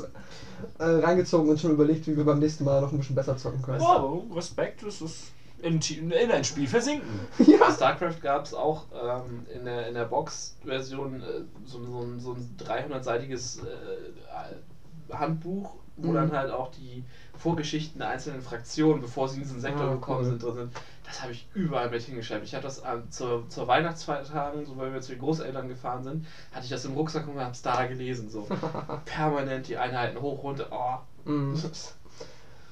äh, 0.79 0.85
reingezogen 0.85 1.51
und 1.51 1.59
schon 1.59 1.73
überlegt, 1.73 2.07
wie 2.07 2.17
wir 2.17 2.25
beim 2.25 2.39
nächsten 2.39 2.65
Mal 2.65 2.81
noch 2.81 2.93
ein 2.93 2.99
bisschen 2.99 3.17
besser 3.17 3.37
zocken 3.37 3.61
können. 3.63 3.81
Wow, 3.81 4.25
Respekt, 4.35 4.85
das 4.87 5.03
ist 5.03 5.33
in, 5.63 5.81
in 6.11 6.31
ein 6.31 6.45
Spiel 6.45 6.67
versinken. 6.69 7.09
Ja. 7.47 7.71
StarCraft 7.73 8.21
gab 8.21 8.45
es 8.45 8.53
auch 8.55 8.85
ähm, 8.93 9.47
in 9.55 9.65
der, 9.65 9.89
in 9.89 9.95
der 9.95 10.05
Box-Version 10.05 11.23
äh, 11.23 11.25
so, 11.65 11.85
so, 11.85 12.01
ein- 12.01 12.21
so 12.21 12.33
ein 12.33 12.57
300-seitiges 12.59 13.61
äh, 13.61 15.15
Handbuch, 15.15 15.75
wo 15.97 16.11
Mhm. 16.11 16.15
dann 16.15 16.33
halt 16.33 16.51
auch 16.51 16.71
die 16.73 17.05
Vorgeschichten 17.39 17.99
der 17.99 18.09
einzelnen 18.09 18.41
Fraktionen, 18.43 19.01
bevor 19.03 19.29
sie 19.29 19.37
in 19.37 19.43
diesen 19.43 19.61
Sektor 19.61 19.89
Ah, 19.89 19.95
gekommen 19.95 20.21
cool. 20.21 20.25
sind, 20.25 20.43
drin 20.43 20.55
sind. 20.55 20.73
Das 21.05 21.21
habe 21.23 21.33
ich 21.33 21.47
überall 21.55 21.91
mit 21.91 22.01
hingeschleppt. 22.03 22.45
Ich 22.45 22.55
habe 22.55 22.63
das 22.63 22.83
an, 22.83 23.11
zur, 23.11 23.47
zur 23.51 23.67
Weihnachtsfeiertagen, 23.69 24.65
so 24.65 24.77
weil 24.79 24.93
wir 24.95 25.01
zu 25.03 25.13
den 25.13 25.19
Großeltern 25.21 25.69
gefahren 25.69 26.03
sind, 26.05 26.27
hatte 26.53 26.65
ich 26.65 26.71
das 26.71 26.85
im 26.87 26.95
Rucksack 26.95 27.29
und 27.29 27.39
habe 27.39 27.51
es 27.53 27.61
da 27.63 27.85
gelesen. 27.87 28.31
So 28.31 28.47
permanent 29.05 29.69
die 29.69 29.77
Einheiten 29.77 30.21
hoch, 30.23 30.43
runter. 30.43 30.69
Oh. 30.71 31.29
Mhm. 31.31 31.61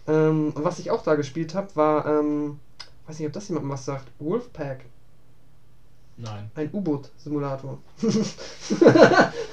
Ähm, 0.09 0.53
und 0.55 0.65
was 0.65 0.79
ich 0.79 0.91
auch 0.91 1.03
da 1.03 1.15
gespielt 1.15 1.55
habe, 1.55 1.75
war, 1.77 2.07
ähm, 2.07 2.59
weiß 3.11 3.19
nicht, 3.19 3.27
ob 3.27 3.33
das 3.33 3.49
jemandem 3.49 3.73
was 3.73 3.85
sagt, 3.85 4.07
Wolfpack, 4.21 4.85
Nein. 6.17 6.51
ein 6.55 6.71
U-Boot-Simulator. 6.73 7.79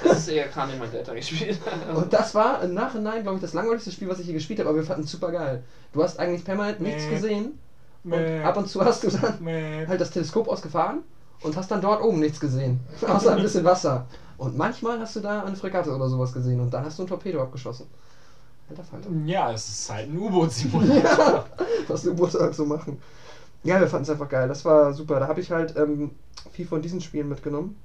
Das 0.03 0.19
ist 0.19 0.27
eher 0.29 0.47
Carney 0.47 0.73
mein 0.77 0.91
Data 0.91 1.13
gespielt. 1.13 1.59
Und 1.93 2.13
das 2.13 2.35
war 2.35 2.61
im 2.61 2.73
Nachhinein, 2.73 3.23
glaube 3.23 3.37
ich, 3.37 3.41
das 3.41 3.53
langweiligste 3.53 3.91
Spiel, 3.91 4.07
was 4.07 4.19
ich 4.19 4.25
hier 4.25 4.35
gespielt 4.35 4.59
habe, 4.59 4.69
aber 4.69 4.77
wir 4.77 4.85
fanden 4.85 5.03
es 5.03 5.11
super 5.11 5.31
geil. 5.31 5.63
Du 5.91 6.03
hast 6.03 6.19
eigentlich 6.19 6.45
permanent 6.45 6.79
nichts 6.81 7.05
Mäh. 7.05 7.09
gesehen 7.15 7.59
und 8.03 8.11
Mäh. 8.11 8.43
ab 8.43 8.57
und 8.57 8.69
zu 8.69 8.83
hast 8.85 9.03
du 9.03 9.09
dann 9.09 9.43
Mäh. 9.43 9.87
halt 9.87 9.99
das 9.99 10.11
Teleskop 10.11 10.47
ausgefahren 10.47 10.99
und 11.41 11.55
hast 11.55 11.71
dann 11.71 11.81
dort 11.81 12.01
oben 12.03 12.19
nichts 12.19 12.39
gesehen, 12.39 12.79
außer 13.07 13.35
ein 13.35 13.41
bisschen 13.41 13.63
Wasser. 13.63 14.05
Und 14.37 14.55
manchmal 14.55 14.99
hast 14.99 15.15
du 15.15 15.19
da 15.19 15.43
eine 15.43 15.55
Fregatte 15.55 15.93
oder 15.95 16.07
sowas 16.07 16.31
gesehen 16.31 16.59
und 16.59 16.71
dann 16.71 16.85
hast 16.85 16.99
du 16.99 17.03
ein 17.03 17.07
Torpedo 17.07 17.41
abgeschossen. 17.41 17.87
Alter 18.69 18.83
Falter. 18.83 19.09
Ja, 19.25 19.51
es 19.51 19.67
ist 19.67 19.89
halt 19.89 20.09
ein 20.09 20.17
U-Boot-Simulator. 20.17 21.45
was 21.87 22.05
U-Boote 22.05 22.39
halt 22.39 22.53
so 22.53 22.65
machen. 22.65 23.01
Ja, 23.67 23.81
wir 23.81 23.87
fanden 23.87 24.03
es 24.03 24.09
einfach 24.09 24.29
geil. 24.29 24.47
Das 24.47 24.63
war 24.63 24.93
super. 24.93 25.19
Da 25.19 25.27
habe 25.27 25.41
ich 25.41 25.51
halt 25.51 25.75
ähm, 25.75 26.11
viel 26.51 26.65
von 26.65 26.81
diesen 26.81 27.01
Spielen 27.01 27.27
mitgenommen. 27.27 27.75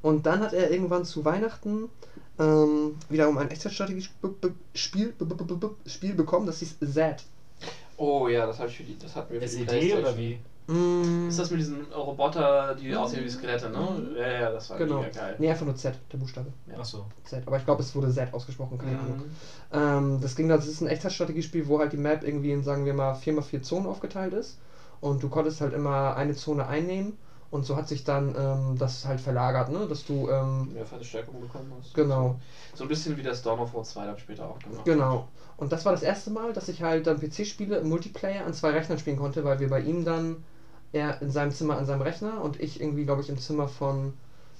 Und 0.00 0.26
dann 0.26 0.38
hat 0.40 0.52
er 0.52 0.70
irgendwann 0.70 1.04
zu 1.04 1.24
Weihnachten 1.24 1.88
ähm, 2.38 2.94
wiederum 3.08 3.36
ein 3.38 3.50
Echtzeitstrategie-Spiel 3.50 5.14
Spiel 5.86 6.14
bekommen, 6.14 6.46
das 6.46 6.60
hieß 6.60 6.78
Z. 6.78 7.24
Oh 7.96 8.28
ja, 8.28 8.46
das, 8.46 8.60
hab 8.60 8.68
ich 8.68 8.76
für 8.76 8.84
die, 8.84 8.96
das 8.96 9.16
hatten 9.16 9.32
wir 9.32 9.40
für 9.40 9.46
die 9.46 9.52
SED 9.52 9.66
Playstation. 9.66 10.00
oder 10.04 10.16
wie? 10.16 10.38
Mm, 10.70 11.28
Ist 11.28 11.38
das 11.38 11.50
mit 11.50 11.60
diesen 11.60 11.92
Roboter, 11.92 12.74
die 12.74 12.94
aussehen 12.94 13.24
wie 13.24 13.28
Skelette, 13.30 13.70
ne? 13.70 14.12
Ja, 14.16 14.28
ja, 14.28 14.50
das 14.52 14.70
war 14.70 14.78
genau. 14.78 14.98
mega 15.00 15.10
geil. 15.10 15.36
Nee, 15.38 15.50
einfach 15.50 15.66
nur 15.66 15.74
Z, 15.74 15.94
der 16.12 16.18
Buchstabe. 16.18 16.52
Achso. 16.78 17.06
Z. 17.24 17.42
Aber 17.46 17.56
ich 17.56 17.64
glaube, 17.64 17.82
es 17.82 17.94
wurde 17.94 18.10
Z 18.12 18.32
ausgesprochen, 18.32 18.78
keine 18.78 18.98
Ahnung. 18.98 19.16
Mhm. 19.16 19.24
Ähm, 19.72 20.20
das 20.20 20.36
ging 20.36 20.48
da, 20.48 20.56
das 20.56 20.66
ist 20.68 20.80
ein 20.80 20.86
Echtzeitstrategiespiel, 20.88 21.66
wo 21.68 21.78
halt 21.78 21.92
die 21.92 21.96
Map 21.96 22.22
irgendwie 22.24 22.52
in, 22.52 22.62
sagen 22.62 22.84
wir 22.84 22.94
mal, 22.94 23.14
4x4 23.14 23.62
Zonen 23.62 23.86
aufgeteilt 23.86 24.32
ist. 24.32 24.58
Und 25.00 25.22
du 25.22 25.28
konntest 25.28 25.60
halt 25.60 25.72
immer 25.72 26.14
eine 26.16 26.34
Zone 26.34 26.66
einnehmen 26.66 27.16
und 27.50 27.64
so 27.64 27.74
hat 27.76 27.88
sich 27.88 28.04
dann 28.04 28.34
ähm, 28.38 28.76
das 28.78 29.04
halt 29.06 29.20
verlagert, 29.20 29.70
ne? 29.70 29.86
Dass 29.88 30.04
du, 30.04 30.28
ähm, 30.28 30.72
Mehr 30.72 30.86
Verstärkung 30.86 31.40
bekommen 31.40 31.72
hast. 31.78 31.94
genau, 31.94 32.36
So 32.74 32.84
ein 32.84 32.88
bisschen 32.88 33.16
wie 33.16 33.22
das 33.22 33.42
Dawn 33.42 33.58
of 33.58 33.74
War 33.74 33.82
2 33.82 34.04
dann 34.06 34.18
später 34.18 34.48
auch 34.48 34.58
gemacht. 34.58 34.84
genau. 34.84 35.26
Und 35.56 35.72
das 35.72 35.84
war 35.84 35.92
das 35.92 36.02
erste 36.02 36.30
Mal, 36.30 36.52
dass 36.52 36.68
ich 36.68 36.82
halt 36.82 37.06
dann 37.06 37.18
PC-Spiele 37.18 37.76
im 37.78 37.88
Multiplayer 37.88 38.46
an 38.46 38.54
zwei 38.54 38.70
Rechnern 38.70 38.98
spielen 38.98 39.16
konnte, 39.18 39.42
weil 39.44 39.58
wir 39.58 39.68
bei 39.68 39.80
ihm 39.80 40.04
dann, 40.04 40.44
er 40.92 41.20
in 41.22 41.30
seinem 41.30 41.52
Zimmer 41.52 41.76
an 41.78 41.86
seinem 41.86 42.02
Rechner 42.02 42.42
und 42.42 42.60
ich 42.60 42.80
irgendwie, 42.80 43.04
glaube 43.04 43.22
ich, 43.22 43.28
im 43.28 43.38
Zimmer 43.38 43.68
von, 43.68 44.12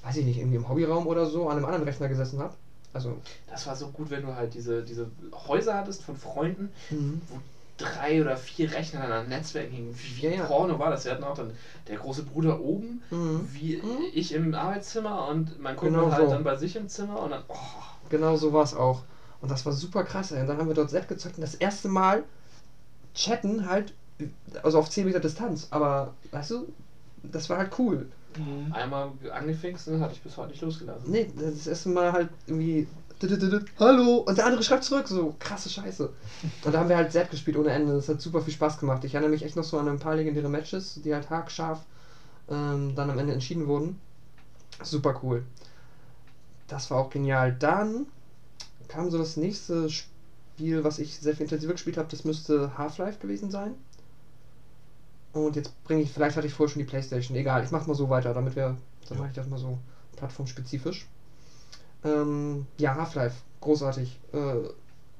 weiß 0.04 0.16
ich 0.16 0.24
nicht, 0.24 0.38
irgendwie 0.38 0.56
im 0.56 0.68
Hobbyraum 0.68 1.06
oder 1.06 1.26
so, 1.26 1.48
an 1.48 1.56
einem 1.56 1.64
anderen 1.66 1.84
Rechner 1.84 2.08
gesessen 2.08 2.38
habe. 2.40 2.54
Also, 2.92 3.16
Das 3.48 3.66
war 3.66 3.76
so 3.76 3.88
gut, 3.88 4.10
wenn 4.10 4.22
du 4.22 4.34
halt 4.34 4.54
diese, 4.54 4.82
diese 4.82 5.10
Häuser 5.46 5.76
hattest 5.76 6.02
von 6.02 6.16
Freunden, 6.16 6.70
mhm. 6.90 7.20
wo 7.28 7.38
drei 7.76 8.20
oder 8.20 8.36
vier 8.36 8.70
Rechner 8.72 9.00
dann 9.00 9.12
an 9.12 9.28
Netzwerken 9.28 9.72
hingen. 9.72 9.94
Wie, 9.96 10.22
wie 10.22 10.34
Ja. 10.34 10.44
Porno 10.44 10.78
war 10.78 10.90
das? 10.90 11.04
Wir 11.04 11.12
hatten 11.12 11.24
auch 11.24 11.34
dann 11.34 11.52
der 11.88 11.96
große 11.96 12.24
Bruder 12.24 12.60
oben, 12.60 13.02
Mhm. 13.10 13.48
wie 13.52 13.76
Mhm. 13.76 13.98
ich 14.12 14.32
im 14.34 14.54
Arbeitszimmer 14.54 15.28
und 15.28 15.58
mein 15.60 15.76
Kumpel 15.76 15.98
Genau 16.00 16.12
halt 16.12 16.26
so. 16.28 16.30
dann 16.34 16.44
bei 16.44 16.56
sich 16.56 16.76
im 16.76 16.88
Zimmer 16.88 17.20
und 17.22 17.30
dann, 17.30 17.42
oh, 17.48 17.54
Genau 18.10 18.36
so 18.36 18.52
war 18.52 18.64
es 18.64 18.74
auch. 18.74 19.02
Und 19.40 19.50
das 19.50 19.64
war 19.64 19.72
super 19.72 20.02
krass, 20.04 20.32
ey. 20.32 20.40
Und 20.40 20.48
dann 20.48 20.58
haben 20.58 20.68
wir 20.68 20.74
dort 20.74 20.90
Z 20.90 21.08
gezockt 21.08 21.36
und 21.36 21.42
das 21.42 21.54
erste 21.54 21.88
Mal 21.88 22.24
chatten 23.14 23.66
halt, 23.68 23.94
also 24.62 24.78
auf 24.78 24.90
10 24.90 25.06
Meter 25.06 25.20
Distanz. 25.20 25.68
Aber, 25.70 26.14
weißt 26.30 26.50
du, 26.52 26.72
das 27.22 27.48
war 27.50 27.58
halt 27.58 27.72
cool. 27.78 28.06
Mhm. 28.38 28.72
einmal 28.72 29.10
angefixt 29.32 29.88
und 29.88 30.00
hatte 30.00 30.14
ich 30.14 30.22
bis 30.22 30.36
heute 30.36 30.50
nicht 30.50 30.62
losgelassen. 30.62 31.10
Nee, 31.10 31.30
das 31.36 31.66
erste 31.66 31.88
Mal 31.88 32.12
halt 32.12 32.30
irgendwie. 32.46 32.86
Hallo! 33.78 34.18
Und 34.26 34.38
der 34.38 34.46
andere 34.46 34.62
schreibt 34.62 34.84
zurück, 34.84 35.06
so 35.06 35.34
krasse 35.38 35.68
Scheiße. 35.68 36.08
Und 36.64 36.74
da 36.74 36.78
haben 36.78 36.88
wir 36.88 36.96
halt 36.96 37.12
Z 37.12 37.30
gespielt 37.30 37.58
ohne 37.58 37.68
Ende. 37.70 37.92
Das 37.92 38.08
hat 38.08 38.20
super 38.20 38.40
viel 38.40 38.54
Spaß 38.54 38.78
gemacht. 38.78 39.04
Ich 39.04 39.14
erinnere 39.14 39.30
mich 39.30 39.44
echt 39.44 39.56
noch 39.56 39.64
so 39.64 39.78
an 39.78 39.88
ein 39.88 39.98
paar 39.98 40.16
legendäre 40.16 40.48
Matches, 40.48 41.00
die 41.04 41.12
halt 41.12 41.28
haarscharf 41.28 41.84
ähm, 42.48 42.94
dann 42.94 43.10
am 43.10 43.18
Ende 43.18 43.34
entschieden 43.34 43.66
wurden. 43.66 44.00
Super 44.82 45.20
cool. 45.22 45.44
Das 46.66 46.90
war 46.90 46.98
auch 46.98 47.10
genial. 47.10 47.54
Dann 47.58 48.06
kam 48.88 49.10
so 49.10 49.18
das 49.18 49.36
nächste 49.36 49.90
Spiel, 49.90 50.82
was 50.82 50.98
ich 50.98 51.18
sehr 51.18 51.34
viel 51.34 51.44
intensiver 51.44 51.72
gespielt 51.72 51.98
habe. 51.98 52.08
Das 52.10 52.24
müsste 52.24 52.78
Half-Life 52.78 53.18
gewesen 53.18 53.50
sein. 53.50 53.74
Und 55.32 55.56
jetzt 55.56 55.82
bringe 55.84 56.02
ich, 56.02 56.12
vielleicht 56.12 56.36
hatte 56.36 56.46
ich 56.46 56.54
vorher 56.54 56.72
schon 56.72 56.82
die 56.82 56.88
Playstation. 56.88 57.36
Egal, 57.36 57.62
ich 57.62 57.70
mach 57.70 57.86
mal 57.86 57.94
so 57.94 58.10
weiter, 58.10 58.34
damit 58.34 58.56
wir, 58.56 58.76
dann 59.08 59.18
mache 59.18 59.28
ich 59.28 59.34
das 59.34 59.46
mal 59.46 59.58
so 59.58 59.78
plattformspezifisch. 60.16 61.08
Ähm, 62.04 62.66
ja, 62.78 62.94
Half-Life, 62.94 63.36
großartig. 63.60 64.18
Äh, 64.32 64.54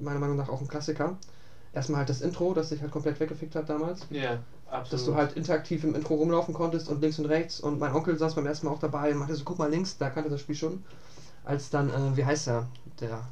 meiner 0.03 0.19
Meinung 0.19 0.37
nach 0.37 0.49
auch 0.49 0.61
ein 0.61 0.69
Klassiker. 0.69 1.17
Erstmal 1.73 1.99
halt 1.99 2.09
das 2.09 2.21
Intro, 2.21 2.53
das 2.55 2.71
sich 2.71 2.81
halt 2.81 2.91
komplett 2.91 3.21
weggefickt 3.21 3.55
hat 3.55 3.69
damals. 3.69 4.07
Ja, 4.11 4.39
absolut. 4.69 4.93
Dass 4.93 5.05
du 5.05 5.15
halt 5.15 5.33
interaktiv 5.35 5.85
im 5.85 5.95
Intro 5.95 6.15
rumlaufen 6.15 6.55
konntest 6.55 6.89
und 6.89 7.01
links 7.01 7.19
und 7.19 7.27
rechts. 7.27 7.61
Und 7.61 7.79
mein 7.79 7.95
Onkel 7.95 8.19
saß 8.19 8.35
beim 8.35 8.47
ersten 8.47 8.67
Mal 8.67 8.73
auch 8.73 8.81
dabei 8.81 9.13
und 9.13 9.19
meinte 9.19 9.37
so, 9.37 9.45
guck 9.45 9.59
mal 9.59 9.71
links, 9.71 9.97
da 9.97 10.11
kannte 10.11 10.31
das 10.31 10.41
Spiel 10.41 10.57
schon. 10.57 10.83
Als 11.45 11.71
dann, 11.71 11.91
äh, 11.91 12.17
wie 12.17 12.25
heißt 12.25 12.49
er, 12.49 12.69
der 13.01 13.23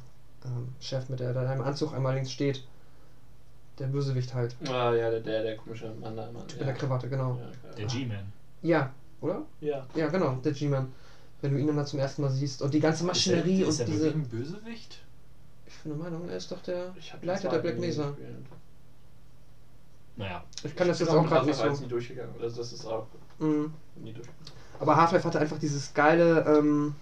ähm, 0.45 0.69
Chef 0.79 1.09
mit 1.09 1.19
der, 1.19 1.33
der 1.33 1.53
im 1.53 1.61
Anzug 1.61 1.93
einmal 1.93 2.15
links 2.15 2.31
steht. 2.31 2.63
Der 3.79 3.87
Bösewicht 3.87 4.33
halt. 4.33 4.55
Ah, 4.67 4.93
ja, 4.93 5.09
der, 5.09 5.21
der, 5.21 5.43
der 5.43 5.55
komische 5.57 5.89
Mann 6.01 6.15
da 6.15 6.27
immer. 6.27 6.41
Mit 6.41 6.59
der 6.59 6.73
Krawatte, 6.73 7.07
genau. 7.09 7.37
Ja. 7.39 7.71
Der 7.77 7.85
G-Man. 7.85 8.31
Ja, 8.61 8.93
oder? 9.21 9.43
Ja. 9.61 9.85
Ja, 9.95 10.07
genau, 10.09 10.33
der 10.43 10.51
G-Man. 10.51 10.91
Wenn 11.41 11.53
du 11.53 11.59
ihn 11.59 11.67
dann 11.67 11.77
da 11.77 11.85
zum 11.85 11.99
ersten 11.99 12.21
Mal 12.21 12.29
siehst. 12.31 12.61
Und 12.61 12.73
die 12.73 12.81
ganze 12.81 13.05
Maschinerie 13.05 13.61
ist 13.63 13.79
und 13.79 13.87
er 13.87 13.93
diese. 13.93 14.09
ein 14.11 14.27
Bösewicht? 14.27 14.99
Ich 15.65 15.77
bin 15.83 15.93
der 15.97 16.03
Meinung, 16.03 16.27
er 16.27 16.35
ist 16.35 16.51
doch 16.51 16.61
der 16.63 16.93
Leiter 17.21 17.47
der 17.49 17.59
Black 17.59 17.79
Mesa. 17.79 18.13
Naja. 20.17 20.43
Ich 20.63 20.75
kann 20.75 20.87
das 20.89 20.97
Ich 20.99 21.07
jetzt 21.07 21.15
bin 21.15 21.23
auch 21.25 21.29
gerade 21.29 21.45
nicht 21.45 21.55
so. 21.55 21.69
nie 21.69 21.87
durchgegangen. 21.87 22.33
Also 22.41 22.57
das 22.57 22.73
ist 22.73 22.85
auch 22.85 23.07
Mhm. 23.39 23.73
nie 23.95 24.11
durchgegangen. 24.11 24.45
Aber 24.81 24.95
Half-Life 24.97 25.25
hatte 25.25 25.39
einfach 25.39 25.57
dieses 25.59 25.93
geile, 25.93 26.43
ähm, 26.45 26.95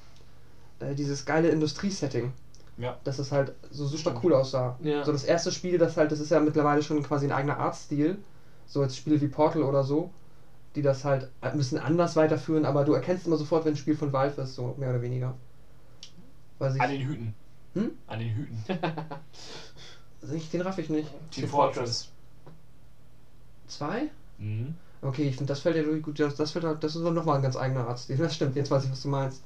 äh, 0.80 0.94
dieses 0.94 1.26
geile 1.26 1.50
Industriesetting. 1.50 2.32
Ja. 2.78 2.98
Dass 3.04 3.20
es 3.20 3.32
halt 3.32 3.54
so 3.72 3.88
super 3.88 4.20
cool 4.24 4.34
aussah. 4.34 4.78
Ja. 4.82 5.04
So 5.04 5.12
das 5.12 5.24
erste 5.24 5.52
Spiel, 5.52 5.78
das 5.78 5.98
halt, 5.98 6.12
das 6.12 6.20
ist 6.20 6.30
ja 6.30 6.40
mittlerweile 6.40 6.84
schon 6.84 7.02
quasi 7.04 7.26
ein 7.26 7.32
eigener 7.32 7.58
Artstil. 7.58 8.18
So 8.68 8.82
als 8.82 8.96
Spiele 8.96 9.20
wie 9.22 9.28
Portal 9.28 9.64
oder 9.64 9.84
so, 9.84 10.12
die 10.76 10.82
das 10.82 11.06
halt 11.06 11.30
ein 11.42 11.58
bisschen 11.58 11.80
anders 11.80 12.16
weiterführen, 12.16 12.66
aber 12.66 12.84
du 12.84 12.94
erkennst 12.94 13.26
immer 13.26 13.38
sofort, 13.38 13.66
wenn 13.66 13.74
ein 13.74 13.78
Spiel 13.78 13.96
von 13.96 14.14
Valve 14.14 14.42
ist, 14.42 14.56
so 14.56 14.76
mehr 14.78 14.90
oder 14.90 15.02
weniger. 15.02 15.34
Weil 16.60 16.72
sich, 16.72 16.82
An 16.82 16.92
den 16.92 17.08
Hüten. 17.08 17.34
Hm? 17.74 17.92
An 18.08 18.20
den 18.20 18.30
Hüten. 18.36 18.64
ich, 20.36 20.50
den 20.52 20.62
raff 20.62 20.78
ich 20.78 20.90
nicht. 20.90 21.10
Team 21.32 21.48
Fortress. 21.48 22.10
Zwei? 23.68 24.10
Mhm. 24.38 24.76
Okay, 25.02 25.28
ich 25.30 25.36
finde, 25.36 25.52
das 25.52 25.60
fällt 25.62 25.76
ja 25.76 25.84
wirklich 25.84 26.04
gut. 26.04 26.20
Das, 26.20 26.36
das, 26.36 26.52
fällt 26.52 26.66
halt, 26.66 26.84
das 26.84 26.96
ist 26.96 27.04
nochmal 27.04 27.38
ein 27.38 27.44
ganz 27.44 27.56
eigener 27.56 27.88
Artstil. 27.88 28.18
Das 28.18 28.36
stimmt, 28.36 28.56
jetzt 28.56 28.72
weiß 28.72 28.86
ich, 28.86 28.92
was 28.92 29.02
du 29.02 29.10
meinst. 29.10 29.44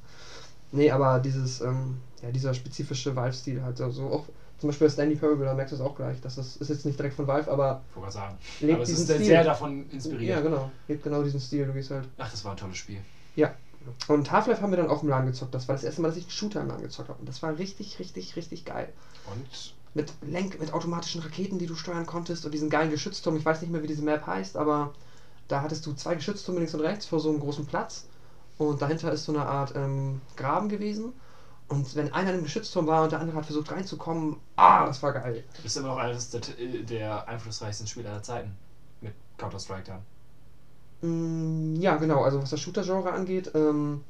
Nee, 0.72 0.92
aber 0.92 1.20
dieses, 1.20 1.62
ähm, 1.62 1.98
ja, 2.22 2.32
dieser 2.32 2.54
spezifische 2.54 3.16
Valve-Stil 3.16 3.62
halt, 3.64 3.82
also 3.82 4.06
auch 4.08 4.26
zum 4.58 4.70
Beispiel 4.70 4.88
das 4.88 4.94
Stanley 4.94 5.16
Parable, 5.16 5.46
da 5.46 5.54
merkst 5.54 5.72
du 5.72 5.76
es 5.76 5.82
auch 5.82 5.96
gleich. 5.96 6.22
Das 6.22 6.38
ist, 6.38 6.58
ist 6.58 6.70
jetzt 6.70 6.86
nicht 6.86 6.98
direkt 6.98 7.16
von 7.16 7.28
Valve, 7.28 7.52
aber 7.52 7.82
wollte 7.96 8.12
gerade 8.12 8.12
sagen. 8.12 8.38
lebt 8.60 8.74
Aber 8.74 8.84
es 8.84 8.90
diesen 8.90 9.06
ist 9.06 9.14
Stil. 9.16 9.26
sehr 9.26 9.44
davon 9.44 9.90
inspiriert. 9.90 10.30
Ja, 10.30 10.42
genau. 10.42 10.72
Lebt 10.88 11.04
genau 11.04 11.24
diesen 11.24 11.40
Stil, 11.40 11.66
du 11.66 11.74
gehst 11.74 11.90
halt. 11.90 12.08
Ach, 12.18 12.30
das 12.30 12.46
war 12.46 12.52
ein 12.52 12.58
tolles 12.58 12.78
Spiel. 12.78 13.02
Und 14.08 14.32
Half-Life 14.32 14.62
haben 14.62 14.72
wir 14.72 14.78
dann 14.78 14.90
auch 14.90 15.04
im 15.04 15.10
Laden 15.10 15.28
gezockt. 15.28 15.54
Das 15.56 15.68
war 15.68 15.76
das 15.76 15.84
erste 15.84 16.02
Mal, 16.02 16.10
dass 16.10 16.18
ich 16.18 16.26
einen 16.26 16.32
Shooter 16.32 16.62
im 16.62 16.68
Laden 16.68 16.84
gezockt 16.84 17.10
habe. 17.10 17.20
Und 17.20 17.28
das 17.28 17.42
war 17.42 17.58
richtig, 17.58 18.00
richtig, 18.00 18.36
richtig 18.36 18.66
geil. 18.66 18.90
Und 19.32 19.74
Mit 19.94 20.14
Lenk, 20.22 20.60
mit 20.60 20.74
automatischen 20.74 21.22
Raketen, 21.22 21.58
die 21.58 21.66
du 21.66 21.76
steuern 21.76 22.06
konntest 22.06 22.46
und 22.46 22.54
diesen 22.54 22.70
geilen 22.70 22.92
Geschützturm. 22.92 23.36
Ich 23.38 23.46
weiß 23.46 23.62
nicht 23.62 23.72
mehr, 23.72 23.82
wie 23.84 23.88
diese 23.88 24.04
Map 24.04 24.26
heißt, 24.26 24.56
aber 24.56 24.94
da 25.48 25.62
hattest 25.62 25.86
du 25.86 25.94
zwei 25.94 26.16
Geschütztürme 26.16 26.60
links 26.60 26.74
und 26.74 26.82
rechts 26.82 27.06
vor 27.06 27.20
so 27.20 27.30
einem 27.30 27.40
großen 27.40 27.66
Platz. 27.66 28.06
Und 28.62 28.80
dahinter 28.80 29.12
ist 29.12 29.24
so 29.26 29.32
eine 29.34 29.44
Art 29.44 29.74
ähm, 29.76 30.22
Graben 30.38 30.70
gewesen. 30.70 31.14
Und 31.68 31.96
wenn 31.96 32.14
einer 32.14 32.32
im 32.34 32.44
Geschützturm 32.44 32.86
war 32.86 33.02
und 33.04 33.12
der 33.12 33.20
andere 33.20 33.38
hat 33.38 33.46
versucht 33.46 33.72
reinzukommen, 33.72 34.38
ah, 34.56 34.86
das 34.86 35.02
war 35.02 35.14
geil. 35.14 35.44
das 35.56 35.66
ist 35.66 35.78
immer 35.78 35.88
noch 35.88 35.98
eines 35.98 36.30
der, 36.30 36.42
der 36.84 37.28
einflussreichsten 37.28 37.88
Spiele 37.88 38.10
aller 38.10 38.22
Zeiten. 38.22 38.56
Mit 39.00 39.14
Counter-Strike 39.40 39.86
dann. 39.92 40.02
Mm, 41.02 41.82
Ja, 41.82 41.96
genau, 41.96 42.22
also 42.24 42.40
was 42.40 42.52
das 42.52 42.60
Shooter-Genre 42.60 43.12
angeht, 43.12 43.50
ähm, 43.56 44.04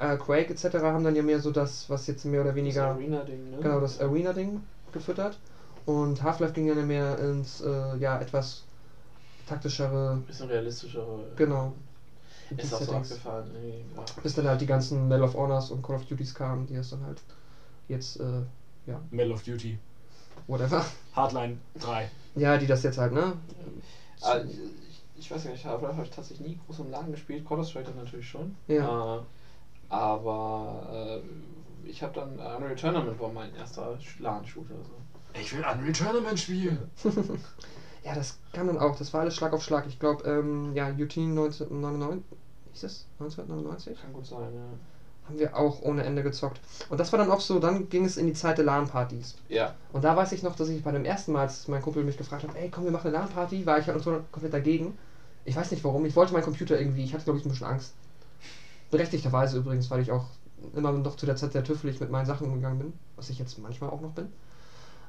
äh, 0.00 0.18
Quake 0.18 0.50
etc. 0.50 0.76
haben 0.82 1.04
dann 1.04 1.16
ja 1.16 1.22
mehr 1.22 1.40
so 1.40 1.50
das, 1.50 1.88
was 1.88 2.06
jetzt 2.08 2.26
mehr 2.26 2.42
oder 2.42 2.54
weniger, 2.54 2.88
Arena-Ding, 2.88 3.52
ne? 3.52 3.56
genau, 3.62 3.80
das 3.80 4.00
Arena-Ding 4.00 4.60
gefüttert. 4.92 5.38
Und 5.86 6.22
Half-Life 6.22 6.52
ging 6.52 6.66
ja 6.66 6.74
dann 6.74 6.88
mehr 6.88 7.18
ins, 7.20 7.62
äh, 7.62 7.96
ja, 7.96 8.20
etwas 8.20 8.64
taktischere, 9.48 10.20
Bisschen 10.26 10.48
realistischer. 10.48 11.06
genau. 11.36 11.72
Ist 12.56 12.74
auch 12.74 12.80
so 12.80 12.92
abgefahren. 12.92 13.50
irgendwie, 13.54 13.84
Ja. 13.96 14.04
Bis 14.22 14.34
dann 14.34 14.46
halt 14.46 14.60
die 14.60 14.66
ganzen 14.66 15.08
Medal 15.08 15.24
of 15.24 15.34
Honors 15.34 15.70
und 15.70 15.82
Call 15.82 15.96
of 15.96 16.06
Duties 16.06 16.34
kamen, 16.34 16.66
die 16.66 16.74
es 16.74 16.90
dann 16.90 17.04
halt 17.04 17.22
jetzt, 17.88 18.20
äh, 18.20 18.42
Medal 19.10 19.32
of 19.32 19.42
Duty. 19.42 19.78
whatever. 20.46 20.84
Hardline 21.14 21.58
3. 21.80 22.08
Ja, 22.36 22.56
die 22.56 22.66
das 22.66 22.82
jetzt 22.82 22.98
halt, 22.98 23.12
ne? 23.12 23.32
Ah, 24.20 24.38
ich, 24.38 24.58
ich 25.18 25.30
weiß 25.30 25.44
gar 25.44 25.50
nicht, 25.50 25.64
Half-Life 25.64 25.94
habe 25.94 26.04
ich 26.04 26.10
tatsächlich 26.10 26.46
nie 26.46 26.58
groß 26.66 26.80
im 26.80 26.90
Laden 26.90 27.10
gespielt. 27.12 27.46
Counter-Strike 27.46 27.90
natürlich 27.92 28.28
schon. 28.28 28.54
Ja. 28.68 29.16
Äh, 29.16 29.20
aber 29.88 31.20
äh, 31.24 31.88
ich 31.88 32.02
habe 32.02 32.12
dann 32.14 32.32
Unreal 32.38 32.76
Tournament 32.76 33.18
war 33.20 33.30
mein 33.30 33.54
erster 33.54 33.98
LAN-Shooter. 34.18 34.74
So. 34.74 35.40
Ich 35.40 35.52
will 35.56 35.64
Unreal 35.64 35.92
Tournament 35.92 36.38
spielen. 36.38 36.90
Ja, 38.06 38.14
das 38.14 38.38
kam 38.52 38.68
dann 38.68 38.78
auch, 38.78 38.94
das 38.96 39.12
war 39.12 39.22
alles 39.22 39.34
Schlag 39.34 39.52
auf 39.52 39.64
Schlag. 39.64 39.84
Ich 39.88 39.98
glaube, 39.98 40.22
ähm, 40.28 40.72
ja, 40.74 40.90
UT 40.90 41.16
1999, 41.16 42.22
hieß 42.72 42.84
es? 42.84 43.06
1999? 43.18 44.00
Kann 44.00 44.12
gut 44.12 44.26
sein, 44.26 44.54
ja. 44.54 45.28
Haben 45.28 45.38
wir 45.40 45.56
auch 45.56 45.82
ohne 45.82 46.04
Ende 46.04 46.22
gezockt. 46.22 46.60
Und 46.88 47.00
das 47.00 47.10
war 47.10 47.18
dann 47.18 47.32
auch 47.32 47.40
so, 47.40 47.58
dann 47.58 47.88
ging 47.88 48.04
es 48.04 48.16
in 48.16 48.28
die 48.28 48.32
Zeit 48.32 48.58
der 48.58 48.64
LAN-Partys. 48.64 49.34
Ja, 49.48 49.74
Und 49.92 50.04
da 50.04 50.14
weiß 50.14 50.30
ich 50.30 50.44
noch, 50.44 50.54
dass 50.54 50.68
ich 50.68 50.84
bei 50.84 50.92
dem 50.92 51.04
ersten 51.04 51.32
Mal, 51.32 51.40
als 51.40 51.66
mein 51.66 51.82
Kumpel 51.82 52.04
mich 52.04 52.16
gefragt 52.16 52.44
hat, 52.44 52.54
ey, 52.54 52.70
komm, 52.70 52.84
wir 52.84 52.92
machen 52.92 53.08
eine 53.08 53.18
LAN-Party, 53.18 53.66
war 53.66 53.80
ich 53.80 53.88
halt 53.88 54.00
so 54.04 54.20
komplett 54.30 54.54
dagegen. 54.54 54.96
Ich 55.44 55.56
weiß 55.56 55.72
nicht 55.72 55.82
warum, 55.82 56.04
ich 56.04 56.14
wollte 56.14 56.32
meinen 56.32 56.44
Computer 56.44 56.78
irgendwie, 56.78 57.02
ich 57.02 57.12
hatte 57.12 57.24
glaube 57.24 57.40
ich 57.40 57.44
ein 57.44 57.48
bisschen 57.48 57.66
Angst. 57.66 57.94
Berechtigterweise 58.92 59.58
übrigens, 59.58 59.90
weil 59.90 60.00
ich 60.00 60.12
auch 60.12 60.26
immer 60.74 60.92
noch 60.92 61.16
zu 61.16 61.26
der 61.26 61.34
Zeit 61.34 61.52
sehr 61.52 61.64
tüffelig 61.64 61.98
mit 61.98 62.10
meinen 62.10 62.26
Sachen 62.26 62.46
umgegangen 62.46 62.78
bin, 62.78 62.92
was 63.16 63.30
ich 63.30 63.38
jetzt 63.40 63.58
manchmal 63.58 63.90
auch 63.90 64.00
noch 64.00 64.12
bin. 64.12 64.28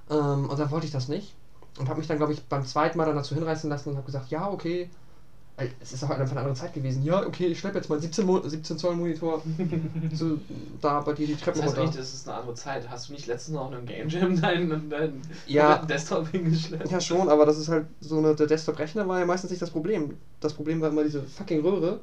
Ähm, 0.09 0.49
und 0.49 0.57
dann 0.59 0.71
wollte 0.71 0.87
ich 0.87 0.91
das 0.91 1.07
nicht. 1.09 1.35
Und 1.77 1.89
habe 1.89 1.99
mich 1.99 2.07
dann, 2.07 2.17
glaube 2.17 2.33
ich, 2.33 2.43
beim 2.47 2.65
zweiten 2.65 2.97
Mal 2.97 3.05
dann 3.05 3.15
dazu 3.15 3.35
hinreißen 3.35 3.69
lassen 3.69 3.89
und 3.89 3.97
habe 3.97 4.05
gesagt, 4.05 4.29
ja, 4.31 4.49
okay. 4.49 4.89
Es 5.79 5.91
ist 5.91 6.03
auch 6.03 6.09
halt 6.09 6.19
einfach 6.19 6.33
eine 6.33 6.41
andere 6.41 6.55
Zeit 6.55 6.73
gewesen. 6.75 7.01
Ja, 7.03 7.25
okay, 7.25 7.47
ich 7.47 7.57
schleppe 7.57 7.79
jetzt 7.79 7.89
mal 7.89 7.99
17, 7.99 8.25
Mo 8.27 8.39
17 8.47 8.77
Zoll 8.77 8.95
Monitor 8.95 9.41
so, 10.13 10.37
da 10.81 10.99
bei 10.99 11.13
dir 11.13 11.25
die 11.25 11.35
Treppen 11.35 11.61
das 11.61 11.69
heißt 11.71 11.77
runter. 11.77 11.89
echt, 11.89 11.99
das 11.99 12.13
ist 12.13 12.27
eine 12.29 12.37
andere 12.37 12.53
Zeit. 12.53 12.87
Hast 12.89 13.09
du 13.09 13.13
nicht 13.13 13.25
letztens 13.25 13.55
noch 13.55 13.69
in 13.71 13.77
einem 13.77 13.85
Game 13.87 14.07
Jam 14.07 14.39
deinen, 14.39 14.89
deinen 14.89 15.21
Ja. 15.47 15.77
Desktop 15.77 16.27
hingeschleppt? 16.27 16.91
Ja, 16.91 17.01
schon, 17.01 17.27
aber 17.27 17.45
das 17.45 17.57
ist 17.57 17.69
halt 17.69 17.87
so 18.01 18.17
eine. 18.19 18.35
Der 18.35 18.45
Desktop-Rechner 18.45 19.07
war 19.07 19.17
ja 19.17 19.25
meistens 19.25 19.49
nicht 19.49 19.61
das 19.61 19.71
Problem. 19.71 20.15
Das 20.41 20.53
Problem 20.53 20.79
war 20.79 20.89
immer 20.89 21.03
diese 21.03 21.23
fucking 21.23 21.61
Röhre. 21.61 22.01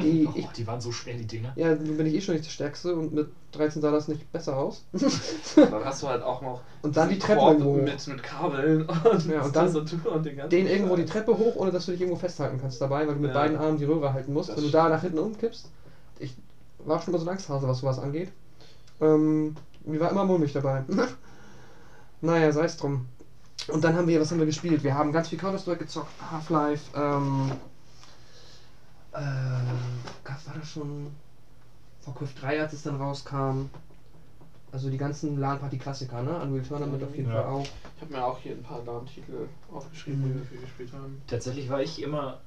Die 0.00 0.28
ich, 0.34 0.44
Oh, 0.46 0.50
die 0.56 0.66
waren 0.66 0.80
so 0.80 0.92
schwer, 0.92 1.14
die 1.14 1.26
Dinger. 1.26 1.52
ja, 1.56 1.74
nun 1.74 1.96
bin 1.96 2.06
ich 2.06 2.14
eh 2.14 2.20
schon 2.20 2.34
nicht 2.34 2.46
der 2.46 2.50
Stärkste 2.52 2.94
und 2.94 3.12
mit 3.12 3.26
13 3.52 3.82
sah 3.82 3.90
das 3.90 4.08
nicht 4.08 4.30
besser 4.32 4.56
aus. 4.56 4.84
Dann 5.56 5.84
hast 5.84 6.02
du 6.02 6.08
halt 6.08 6.22
auch 6.22 6.42
noch 6.42 6.60
Und 6.82 6.96
dann 6.96 7.08
die 7.08 7.18
Treppe 7.18 7.40
Korb 7.40 7.52
irgendwo. 7.58 7.74
mit, 7.74 8.06
mit 8.06 8.22
Kabeln 8.22 8.82
und, 8.82 9.26
Ja, 9.26 9.42
und 9.42 9.54
dann 9.54 9.72
den 9.72 10.36
ganzen 10.36 10.50
Den 10.50 10.66
irgendwo 10.68 10.96
die. 10.96 11.04
Treppe 11.04 11.36
hoch, 11.36 11.56
ohne 11.56 11.70
dass 11.72 11.86
du 11.86 11.92
dich 11.92 12.00
irgendwo 12.00 12.18
festhalten 12.18 12.58
kannst 12.60 12.80
dabei, 12.80 12.93
weil 12.94 13.06
du 13.06 13.20
mit 13.20 13.30
Ja. 13.30 13.34
beiden 13.40 13.56
Armen 13.58 13.78
die 13.78 13.84
Röhre 13.84 14.12
halten 14.12 14.32
musst. 14.32 14.48
Das 14.50 14.56
Wenn 14.56 14.64
du 14.64 14.70
da 14.70 14.88
nach 14.88 15.02
hinten 15.02 15.18
umkippst. 15.18 15.68
Ich 16.18 16.36
war 16.78 17.00
schon 17.00 17.12
immer 17.12 17.18
so 17.18 17.26
ein 17.28 17.32
Angsthase, 17.32 17.66
was 17.68 17.78
sowas 17.80 17.98
angeht. 17.98 18.30
Ähm, 19.00 19.56
mir 19.84 20.00
war 20.00 20.10
immer 20.10 20.24
mulmig 20.24 20.52
dabei. 20.52 20.84
naja, 22.20 22.52
sei 22.52 22.64
es 22.64 22.76
drum. 22.76 23.06
Und 23.68 23.82
dann 23.82 23.96
haben 23.96 24.06
wir, 24.06 24.20
was 24.20 24.30
haben 24.30 24.38
wir 24.38 24.46
gespielt? 24.46 24.84
Wir 24.84 24.94
haben 24.94 25.10
ganz 25.12 25.28
viel 25.28 25.38
Counter-Strike 25.38 25.84
gezockt, 25.84 26.10
Half-Life, 26.30 26.82
ähm, 26.96 27.50
äh, 29.12 29.18
was 30.24 30.46
war 30.46 30.54
das 30.58 30.68
schon? 30.68 31.06
Warcraft 32.04 32.34
3, 32.42 32.60
als 32.60 32.72
es 32.74 32.82
dann 32.82 32.96
rauskam. 33.00 33.70
Also 34.72 34.90
die 34.90 34.98
ganzen 34.98 35.38
LAN-Party-Klassiker, 35.38 36.20
ne? 36.22 36.38
Unreal 36.40 36.64
Tournament 36.66 37.02
auf 37.02 37.14
jeden 37.14 37.30
Ja. 37.30 37.42
Fall 37.42 37.44
auch. 37.52 37.62
Ich 37.96 38.02
habe 38.02 38.12
mir 38.12 38.24
auch 38.24 38.38
hier 38.40 38.52
ein 38.52 38.62
paar 38.62 38.82
LAN-Titel 38.84 39.46
aufgeschrieben, 39.72 40.20
Mhm. 40.20 40.24
die 40.32 40.34
wir 40.40 40.46
viel 40.46 40.60
gespielt 40.60 40.92
haben. 40.92 41.22
Tatsächlich 41.28 41.70
war 41.70 41.80
ich 41.80 42.02
immer, 42.02 42.40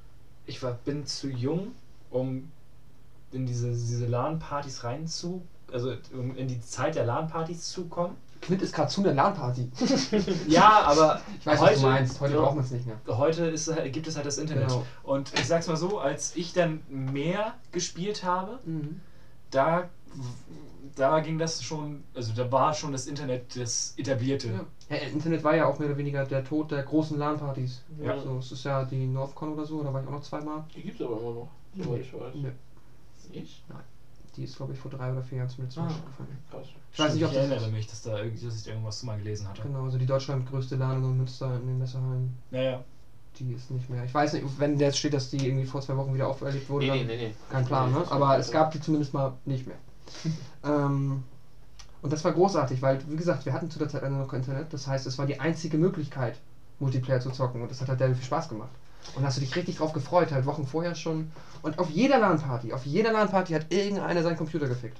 ich 0.48 0.62
war, 0.62 0.72
bin 0.84 1.06
zu 1.06 1.28
jung, 1.28 1.72
um 2.10 2.50
in 3.32 3.46
diese, 3.46 3.68
diese 3.70 4.06
LAN-Partys 4.06 4.82
rein 4.84 5.06
zu, 5.06 5.42
also 5.72 5.92
um 6.12 6.34
in 6.36 6.48
die 6.48 6.60
Zeit 6.60 6.94
der 6.96 7.04
LAN-Partys 7.04 7.68
zu 7.70 7.84
kommen. 7.86 8.16
Quint 8.40 8.62
ist 8.62 8.72
gerade 8.74 8.88
zu 8.88 9.02
einer 9.02 9.12
LAN-Party. 9.12 9.70
Ja, 10.48 10.82
aber 10.84 11.20
Ich 11.40 11.46
weiß, 11.46 11.60
was 11.60 11.74
du 11.80 11.86
meinst. 11.86 12.20
Heute 12.20 12.36
braucht 12.36 12.54
man 12.54 12.64
es 12.64 12.70
nicht 12.70 12.86
mehr. 12.86 12.96
Heute 13.08 13.46
ist, 13.46 13.70
gibt 13.92 14.06
es 14.06 14.16
halt 14.16 14.26
das 14.26 14.38
Internet. 14.38 14.68
Genau. 14.68 14.86
Und 15.02 15.32
ich 15.38 15.46
sag's 15.46 15.66
mal 15.66 15.76
so, 15.76 15.98
als 15.98 16.34
ich 16.36 16.52
dann 16.52 16.80
mehr 16.88 17.54
gespielt 17.72 18.22
habe, 18.24 18.58
Mhm. 18.64 19.00
da, 19.50 19.88
da 20.98 21.20
ging 21.20 21.38
das 21.38 21.62
schon, 21.62 22.02
also 22.14 22.32
da 22.34 22.50
war 22.52 22.74
schon 22.74 22.92
das 22.92 23.06
Internet 23.06 23.56
das 23.56 23.94
etablierte. 23.96 24.48
Ja. 24.48 24.96
Ja, 24.96 25.02
Internet 25.02 25.44
war 25.44 25.54
ja 25.56 25.66
auch 25.66 25.78
mehr 25.78 25.88
oder 25.88 25.98
weniger 25.98 26.24
der 26.24 26.44
Tod 26.44 26.70
der 26.70 26.82
großen 26.82 27.18
LAN-Partys. 27.18 27.82
Ja. 28.02 28.18
So, 28.18 28.38
es 28.38 28.52
ist 28.52 28.64
ja 28.64 28.84
die 28.84 29.06
Northcon 29.06 29.52
oder 29.52 29.64
so, 29.64 29.82
da 29.82 29.92
war 29.92 30.00
ich 30.02 30.06
auch 30.08 30.12
noch 30.12 30.22
zweimal. 30.22 30.64
Die 30.74 30.82
gibt 30.82 31.00
es 31.00 31.06
aber 31.06 31.20
immer 31.20 31.30
noch, 31.32 31.48
soweit 31.76 32.00
ich 32.00 32.12
weiß. 32.12 32.34
Nö. 32.34 32.50
Nicht? 33.32 33.62
Die 34.36 34.44
ist, 34.44 34.56
glaube 34.56 34.72
ich, 34.72 34.78
vor 34.78 34.90
drei 34.90 35.10
oder 35.12 35.22
vier 35.22 35.38
Jahren 35.38 35.48
zumindest 35.50 35.78
Ah. 35.78 35.86
gefallen. 35.86 36.38
Krass. 36.50 36.66
Ich 36.92 36.98
weiß 36.98 37.14
nicht, 37.14 37.24
ob 37.24 37.30
ich 37.32 37.36
das 37.36 37.48
erinnere 37.50 37.70
mich, 37.70 37.86
dass, 37.86 38.02
da, 38.02 38.18
irgendwie- 38.18 38.44
dass 38.46 38.56
ich 38.56 38.62
da 38.64 38.70
irgendwas 38.70 39.02
mal 39.02 39.18
gelesen 39.18 39.48
hatte. 39.48 39.62
Genau, 39.62 39.84
also 39.84 39.98
die 39.98 40.06
Deutschland 40.06 40.48
größte 40.48 40.76
LAN 40.76 41.02
in 41.02 41.16
Münster 41.18 41.54
in 41.56 41.66
den 41.66 41.78
Messerhallen, 41.78 42.34
Naja, 42.50 42.82
die 43.38 43.52
ist 43.52 43.70
nicht 43.70 43.90
mehr. 43.90 44.04
Ich 44.04 44.14
weiß 44.14 44.32
nicht, 44.34 44.44
wenn 44.58 44.78
jetzt 44.78 44.98
steht, 44.98 45.12
dass 45.12 45.28
die 45.30 45.44
irgendwie 45.46 45.66
vor 45.66 45.80
zwei 45.80 45.96
Wochen 45.96 46.14
wieder 46.14 46.28
auferlegt 46.28 46.68
wurde, 46.70 46.86
Nee, 46.86 47.04
nee, 47.04 47.04
nee, 47.04 47.16
nee. 47.28 47.34
kein 47.50 47.64
Plan, 47.66 47.92
ne? 47.92 48.04
Aber 48.10 48.38
es 48.38 48.50
gab 48.50 48.70
die 48.72 48.80
zumindest 48.80 49.12
mal 49.12 49.34
nicht 49.44 49.66
mehr. 49.66 49.76
ähm, 50.64 51.22
und 52.00 52.12
das 52.12 52.24
war 52.24 52.32
großartig, 52.32 52.80
weil, 52.80 52.98
wie 53.08 53.16
gesagt, 53.16 53.44
wir 53.44 53.52
hatten 53.52 53.70
zu 53.70 53.78
der 53.78 53.88
Zeit 53.88 54.02
leider 54.02 54.16
noch 54.16 54.28
kein 54.28 54.40
Internet. 54.40 54.72
Das 54.72 54.86
heißt, 54.86 55.06
es 55.06 55.18
war 55.18 55.26
die 55.26 55.40
einzige 55.40 55.78
Möglichkeit, 55.78 56.36
Multiplayer 56.78 57.20
zu 57.20 57.30
zocken. 57.30 57.60
Und 57.62 57.70
das 57.70 57.80
hat 57.80 57.88
halt 57.88 57.98
sehr 57.98 58.14
viel 58.14 58.24
Spaß 58.24 58.48
gemacht. 58.48 58.70
Und 59.16 59.24
hast 59.24 59.36
du 59.36 59.40
dich 59.40 59.54
richtig 59.56 59.76
drauf 59.78 59.92
gefreut, 59.92 60.30
halt 60.30 60.46
Wochen 60.46 60.66
vorher 60.66 60.94
schon. 60.94 61.30
Und 61.62 61.78
auf 61.78 61.90
jeder 61.90 62.18
LAN-Party, 62.18 62.72
auf 62.72 62.84
jeder 62.84 63.10
LAN-Party 63.12 63.52
hat 63.54 63.72
irgendeiner 63.72 64.22
seinen 64.22 64.36
Computer 64.36 64.68
gefickt. 64.68 64.98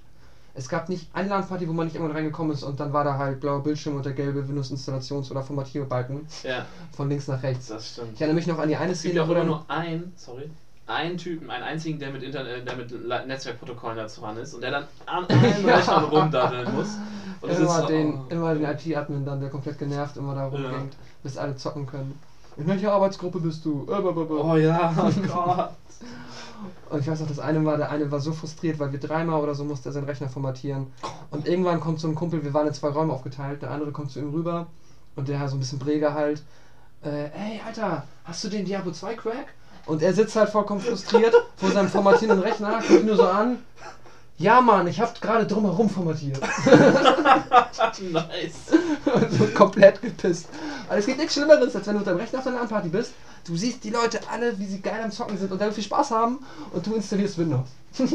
Es 0.55 0.69
gab 0.69 0.89
nicht 0.89 1.09
eine 1.13 1.29
LAN-Party, 1.29 1.69
wo 1.69 1.73
man 1.73 1.87
nicht 1.87 1.95
irgendwann 1.95 2.17
reingekommen 2.17 2.53
ist 2.53 2.65
und 2.65 2.81
dann 2.81 2.93
war 2.93 3.05
da 3.05 3.17
halt 3.17 3.39
blauer 3.39 3.63
Bildschirm 3.63 3.95
und 3.95 4.05
der 4.05 4.15
gelbe 4.15 4.49
Windows-Installations- 4.49 5.31
oder 5.31 5.43
Formatierbalken 5.43 6.27
Ja, 6.43 6.67
von 6.97 7.09
links 7.09 7.29
nach 7.29 7.43
rechts. 7.45 7.69
das 7.69 7.93
stimmt. 7.93 8.15
Ich 8.15 8.21
erinnere 8.21 8.35
mich 8.37 8.47
noch 8.49 8.59
an 8.59 8.69
die 8.69 8.75
eine 8.77 8.93
Es 8.93 9.03
gibt 9.03 9.13
Szene, 9.13 9.25
auch 9.25 9.29
wo 9.29 9.35
dann... 9.35 9.47
nur 9.47 9.71
einen, 9.71 10.13
sorry, 10.17 10.51
einen 10.89 11.19
Typen, 11.19 11.51
einen 11.51 11.65
einzigen, 11.65 11.99
der 11.99 12.11
mit, 12.11 12.23
Internet, 12.23 12.67
der 12.67 12.77
mit 12.77 13.27
Netzwerkprotokollen 13.27 13.97
dazu 13.97 14.23
ran 14.23 14.37
ist 14.39 14.55
und 14.55 14.63
der 14.63 14.71
dann 14.71 14.85
an 15.07 15.25
allen 15.29 15.67
Ja. 15.67 15.77
Rechnern 15.77 16.05
rumdaddeln 16.05 16.75
muss. 16.75 16.97
Und 17.41 17.51
Immer 17.51 17.87
den, 17.87 18.15
oh. 18.15 18.25
immer 18.31 18.55
den 18.55 18.65
IT-Admin 18.65 19.25
dann, 19.25 19.41
der 19.41 19.51
komplett 19.51 19.79
genervt 19.79 20.17
immer 20.17 20.35
da 20.35 20.47
rumhängt, 20.47 20.97
bis 21.23 21.37
alle 21.37 21.55
zocken 21.57 21.87
können. 21.87 22.19
In 22.57 22.67
welcher 22.67 22.93
Arbeitsgruppe 22.93 23.39
bist 23.39 23.65
du? 23.65 23.87
Äh, 23.89 24.03
Oh 24.03 24.57
ja, 24.57 24.93
oh 24.99 25.11
Gott. 25.29 25.71
Und 26.91 27.01
ich 27.01 27.07
weiß 27.07 27.21
noch, 27.21 27.29
das 27.29 27.39
eine 27.39 27.65
war, 27.65 27.77
der 27.77 27.91
eine 27.91 28.11
war 28.11 28.19
so 28.19 28.33
frustriert, 28.33 28.81
weil 28.81 28.91
wir 28.91 28.99
dreimal 28.99 29.41
oder 29.41 29.55
so 29.55 29.63
musste 29.65 29.91
er 29.91 29.93
seinen 29.93 30.07
Rechner 30.07 30.29
formatieren. 30.29 30.89
Und 31.31 31.47
irgendwann 31.47 31.79
kommt 31.79 32.01
so 32.01 32.09
ein 32.09 32.17
Kumpel, 32.17 32.43
wir 32.43 32.55
waren 32.55 32.67
in 32.67 32.75
zwei 32.75 32.89
Räume 32.89 33.13
aufgeteilt, 33.13 33.63
der 33.63 33.71
andere 33.71 33.93
kommt 33.93 34.11
zu 34.11 34.19
ihm 34.19 34.31
rüber 34.31 34.67
und 35.15 35.29
der 35.29 35.47
so 35.49 35.57
ein 35.57 35.61
bisschen 35.61 35.79
Breger 35.79 36.15
halt. 36.15 36.43
Äh, 37.05 37.27
ey, 37.27 37.61
Alter, 37.65 38.03
hast 38.25 38.43
du 38.43 38.49
den 38.49 38.65
Diablo 38.65 38.91
2 38.91 39.15
Crack? 39.15 39.55
Und 39.89 40.03
er 40.03 40.13
sitzt 40.13 40.37
halt 40.37 40.51
vollkommen 40.51 40.83
frustriert 40.83 41.35
vor 41.57 41.71
seinem 41.71 41.89
formatierenden 41.89 42.47
Rechner, 42.47 42.81
guckt 42.87 43.07
nur 43.07 43.17
so 43.17 43.27
an. 43.27 43.59
Ja, 44.37 44.61
Mann, 44.61 44.87
ich 44.87 45.01
hab 45.01 45.19
gerade 45.21 45.47
drumherum 45.47 45.89
formatiert. 45.89 46.39
nice. 48.13 48.55
Und 49.07 49.33
so 49.33 49.47
komplett 49.47 50.01
gepisst. 50.01 50.49
Aber 50.89 50.99
es 50.99 51.07
gibt 51.07 51.19
nichts 51.19 51.35
Schlimmeres, 51.35 51.75
als 51.75 51.87
wenn 51.87 51.95
du 51.95 51.99
mit 52.01 52.07
deinem 52.07 52.19
Rechner 52.19 52.39
auf 52.39 52.47
einer 52.47 52.59
LAN-Party 52.59 52.89
bist. 52.91 53.15
Du 53.49 53.57
siehst 53.57 53.83
die 53.83 53.91
Leute 53.91 54.21
alle, 54.31 54.59
wie 54.59 54.67
sie 54.67 54.81
geil 54.83 55.01
am 55.03 55.11
Zocken 55.11 55.39
sind 55.39 55.51
und 55.51 55.59
dann 55.61 55.73
viel 55.73 55.83
Spaß 55.85 56.11
haben 56.11 56.39
und 56.73 56.87
du 56.87 56.95
installierst 56.95 57.39
Windows. 57.39 57.69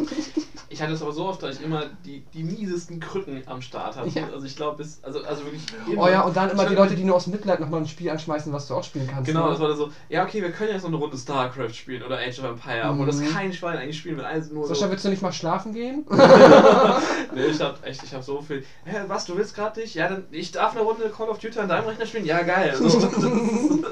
Ich 0.69 0.81
hatte 0.81 0.93
es 0.93 1.03
aber 1.03 1.11
so 1.11 1.25
oft, 1.27 1.43
dass 1.43 1.57
ich 1.59 1.63
immer 1.63 1.83
die, 2.03 2.23
die 2.33 2.41
miesesten 2.43 2.99
Krücken 2.99 3.43
am 3.45 3.61
Start 3.61 3.95
hatte. 3.95 4.09
Ja. 4.09 4.23
Also 4.33 4.47
ich 4.47 4.55
glaube, 4.55 4.77
bis, 4.77 4.97
also, 5.03 5.23
also 5.23 5.43
wirklich 5.45 5.61
Oh 5.95 6.07
ja, 6.07 6.21
und 6.21 6.35
dann 6.35 6.49
immer 6.49 6.63
Ich 6.63 6.69
die 6.69 6.73
Leute, 6.75 6.95
die 6.95 7.03
nur 7.03 7.15
aus 7.15 7.27
Mitleid 7.27 7.59
nochmal 7.59 7.81
ein 7.81 7.87
Spiel 7.87 8.09
anschmeißen, 8.09 8.51
was 8.51 8.67
du 8.67 8.73
auch 8.73 8.83
spielen 8.83 9.07
kannst. 9.07 9.27
Genau, 9.27 9.43
ne? 9.45 9.51
das 9.51 9.59
war 9.59 9.67
dann 9.67 9.77
so, 9.77 9.91
ja 10.09 10.23
okay, 10.23 10.41
wir 10.41 10.51
können 10.51 10.71
jetzt 10.71 10.81
noch 10.81 10.89
eine 10.89 10.97
Runde 10.97 11.15
StarCraft 11.15 11.73
spielen 11.75 12.01
oder 12.01 12.17
Age 12.17 12.39
of 12.39 12.45
Empire, 12.45 12.89
obwohl 12.89 13.05
das 13.05 13.17
Mhm. 13.17 13.29
kein 13.29 13.53
Schwein 13.53 13.77
eigentlich 13.77 13.99
spielen 13.99 14.17
will. 14.17 14.25
Also 14.25 14.51
nur 14.55 14.67
Sascha, 14.67 14.85
so, 14.85 14.89
willst 14.91 15.05
du 15.05 15.09
nicht 15.09 15.21
mal 15.21 15.31
schlafen 15.31 15.73
gehen? 15.75 16.05
nee, 17.35 17.45
ich 17.51 17.61
hab 17.61 17.85
echt, 17.85 18.01
ich 18.01 18.11
hab 18.15 18.23
so 18.23 18.41
viel. 18.41 18.65
Hä, 18.85 18.97
was, 19.07 19.25
du 19.25 19.37
willst 19.37 19.53
gerade 19.53 19.79
nicht? 19.79 19.93
Ja, 19.93 20.09
dann, 20.09 20.23
ich 20.31 20.51
darf 20.51 20.71
eine 20.71 20.81
Runde 20.81 21.07
Call 21.15 21.29
of 21.29 21.37
Duty 21.37 21.59
an 21.59 21.69
deinem 21.69 21.85
Rechner 21.85 22.07
spielen? 22.07 22.25
Ja, 22.25 22.41
geil. 22.41 22.75
So, 22.75 22.85
das 22.85 22.95
ist- 23.03 23.83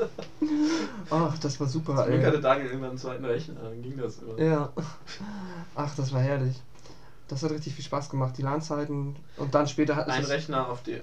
Ach, 1.31 1.37
das 1.39 1.59
war 1.59 1.67
super, 1.67 1.95
Zum 1.95 2.05
Glück 2.07 2.25
hatte 2.25 2.41
Daniel 2.41 2.67
irgendwann 2.67 2.89
einen 2.89 2.97
zweiten 2.97 3.25
Rechner, 3.25 3.55
dann 3.61 3.81
ging 3.81 3.97
das 3.97 4.17
immer. 4.19 4.39
Ja. 4.39 4.69
Ach, 5.75 5.95
das 5.95 6.13
war 6.13 6.21
herrlich. 6.21 6.61
Das 7.27 7.43
hat 7.43 7.51
richtig 7.51 7.75
viel 7.75 7.85
Spaß 7.85 8.09
gemacht, 8.09 8.37
die 8.37 8.41
LAN-Zeiten. 8.41 9.15
Und 9.37 9.55
dann 9.55 9.65
später 9.65 9.95
hat 9.95 10.09
Ein 10.09 10.23
es. 10.23 10.29
Rechner 10.29 10.67
auf 10.67 10.83
die. 10.83 11.01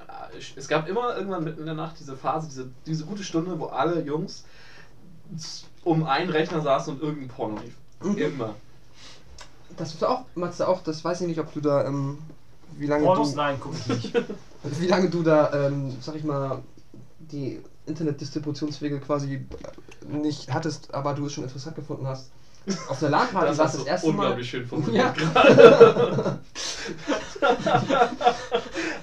Es 0.56 0.68
gab 0.68 0.86
immer 0.86 1.16
irgendwann 1.16 1.42
mitten 1.42 1.60
in 1.60 1.66
der 1.66 1.74
Nacht 1.74 1.98
diese 1.98 2.16
Phase, 2.16 2.48
diese, 2.48 2.70
diese 2.84 3.06
gute 3.06 3.24
Stunde, 3.24 3.58
wo 3.58 3.66
alle 3.66 4.02
Jungs 4.02 4.44
um 5.84 6.04
einen 6.04 6.28
Rechner 6.28 6.60
saßen 6.60 6.94
und 6.94 7.02
irgendein 7.02 7.28
Porno 7.28 7.58
lief. 7.62 7.74
Mhm. 8.02 8.18
Immer. 8.18 8.54
Das 9.78 9.94
ist 9.94 10.04
auch, 10.04 10.24
Matze, 10.34 10.68
auch, 10.68 10.82
das 10.82 11.02
weiß 11.02 11.22
ich 11.22 11.28
nicht, 11.28 11.40
ob 11.40 11.52
du 11.54 11.60
da, 11.60 11.86
ähm, 11.86 12.18
wie 12.76 12.86
lange 12.86 13.04
Pornos? 13.04 13.30
du, 13.30 13.36
Nein, 13.36 13.56
guck 13.58 13.72
ich 13.74 13.86
nicht. 13.86 14.14
wie 14.62 14.86
lange 14.86 15.08
du 15.08 15.22
da, 15.22 15.66
ähm, 15.66 15.96
sag 16.00 16.16
ich 16.16 16.24
mal, 16.24 16.62
die 17.18 17.62
Internetdistributionswege 17.88 19.00
quasi 19.00 19.46
nicht 20.06 20.52
hattest, 20.52 20.94
aber 20.94 21.14
du 21.14 21.26
es 21.26 21.32
schon 21.32 21.44
interessant 21.44 21.76
gefunden 21.76 22.06
hast. 22.06 22.30
Auf 22.88 23.02
einer 23.02 23.10
LAN-Party 23.10 23.46
Das 23.48 23.56
saß 23.56 23.66
hast 23.66 23.80
das 23.80 23.86
erste 23.86 24.06
Mal. 24.08 24.12
unglaublich 24.12 24.50
schön 24.50 24.66
formuliert. 24.66 25.16
Ja. 25.18 26.38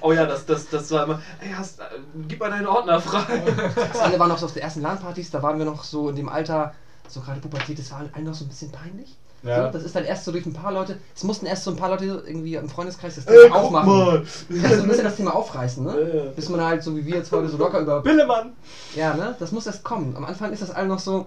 oh 0.00 0.12
ja, 0.12 0.26
das, 0.26 0.46
das, 0.46 0.68
das 0.68 0.90
war 0.92 1.04
immer, 1.04 1.20
ey, 1.40 1.50
hast, 1.56 1.80
äh, 1.80 1.84
gib 2.28 2.38
mal 2.40 2.50
deinen 2.50 2.66
Ordner 2.66 3.00
frei. 3.00 3.42
Das 3.74 4.00
eine 4.00 4.18
war 4.18 4.28
noch 4.28 4.38
so 4.38 4.46
auf 4.46 4.52
der 4.52 4.62
ersten 4.62 4.82
LAN-Partys, 4.82 5.30
da 5.30 5.42
waren 5.42 5.58
wir 5.58 5.66
noch 5.66 5.82
so 5.84 6.08
in 6.08 6.16
dem 6.16 6.28
Alter, 6.28 6.74
so 7.08 7.20
gerade 7.20 7.40
Pubertät, 7.40 7.78
das 7.78 7.90
war 7.90 8.04
allen 8.12 8.24
noch 8.24 8.34
so 8.34 8.44
ein 8.44 8.48
bisschen 8.48 8.70
peinlich. 8.70 9.16
Ja. 9.46 9.66
So, 9.66 9.72
das 9.72 9.84
ist 9.84 9.94
dann 9.96 10.04
erst 10.04 10.24
so 10.24 10.32
durch 10.32 10.44
ein 10.46 10.52
paar 10.52 10.72
Leute, 10.72 10.98
es 11.14 11.22
mussten 11.24 11.46
erst 11.46 11.64
so 11.64 11.70
ein 11.70 11.76
paar 11.76 11.90
Leute 11.90 12.22
irgendwie 12.26 12.54
im 12.56 12.68
Freundeskreis 12.68 13.14
das 13.16 13.26
Ey, 13.26 13.42
Thema 13.44 13.54
guck 13.56 13.64
aufmachen. 13.66 13.88
mal. 13.88 14.22
Ja, 14.50 14.76
so 14.76 14.82
ein 14.82 14.88
bisschen 14.88 15.04
das 15.04 15.16
Thema 15.16 15.34
aufreißen, 15.34 15.84
ne? 15.84 15.92
Ja, 16.14 16.24
ja. 16.24 16.30
Bis 16.32 16.48
man 16.48 16.60
halt 16.60 16.82
so 16.82 16.96
wie 16.96 17.06
wir 17.06 17.16
jetzt 17.16 17.30
heute 17.32 17.48
so 17.48 17.56
locker 17.56 17.80
über. 17.80 18.00
Billemann! 18.02 18.52
Ja, 18.94 19.14
ne? 19.14 19.36
Das 19.38 19.52
muss 19.52 19.66
erst 19.66 19.84
kommen. 19.84 20.16
Am 20.16 20.24
Anfang 20.24 20.52
ist 20.52 20.62
das 20.62 20.70
alle 20.70 20.88
noch 20.88 20.98
so. 20.98 21.26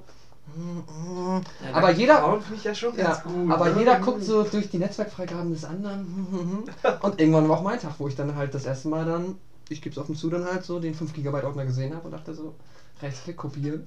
Ja, 1.63 1.73
Aber 1.77 1.91
jeder- 1.91 2.39
ja 2.63 2.73
schon 2.73 2.97
Ja, 2.97 3.03
ganz 3.05 3.23
gut. 3.23 3.51
aber 3.51 3.69
ne? 3.69 3.79
jeder 3.79 3.99
guckt 3.99 4.23
so 4.23 4.43
durch 4.43 4.69
die 4.69 4.79
Netzwerkfreigaben 4.79 5.51
des 5.53 5.63
anderen. 5.63 6.67
Und 7.01 7.19
irgendwann 7.19 7.47
war 7.47 7.59
auch 7.59 7.63
mein 7.63 7.79
Tag, 7.79 7.93
wo 7.99 8.07
ich 8.07 8.15
dann 8.15 8.35
halt 8.35 8.53
das 8.55 8.65
erste 8.65 8.87
Mal 8.87 9.05
dann, 9.05 9.35
ich 9.69 9.81
gebe 9.81 9.93
es 9.93 9.99
offen 10.01 10.15
zu, 10.15 10.29
dann 10.29 10.45
halt 10.45 10.63
so 10.65 10.79
den 10.79 10.95
5 10.95 11.13
GB 11.13 11.29
Ordner 11.43 11.65
gesehen 11.65 11.93
habe 11.95 12.05
und 12.05 12.11
dachte 12.11 12.33
so, 12.33 12.55
Rechtsklick 13.01 13.37
kopieren. 13.37 13.85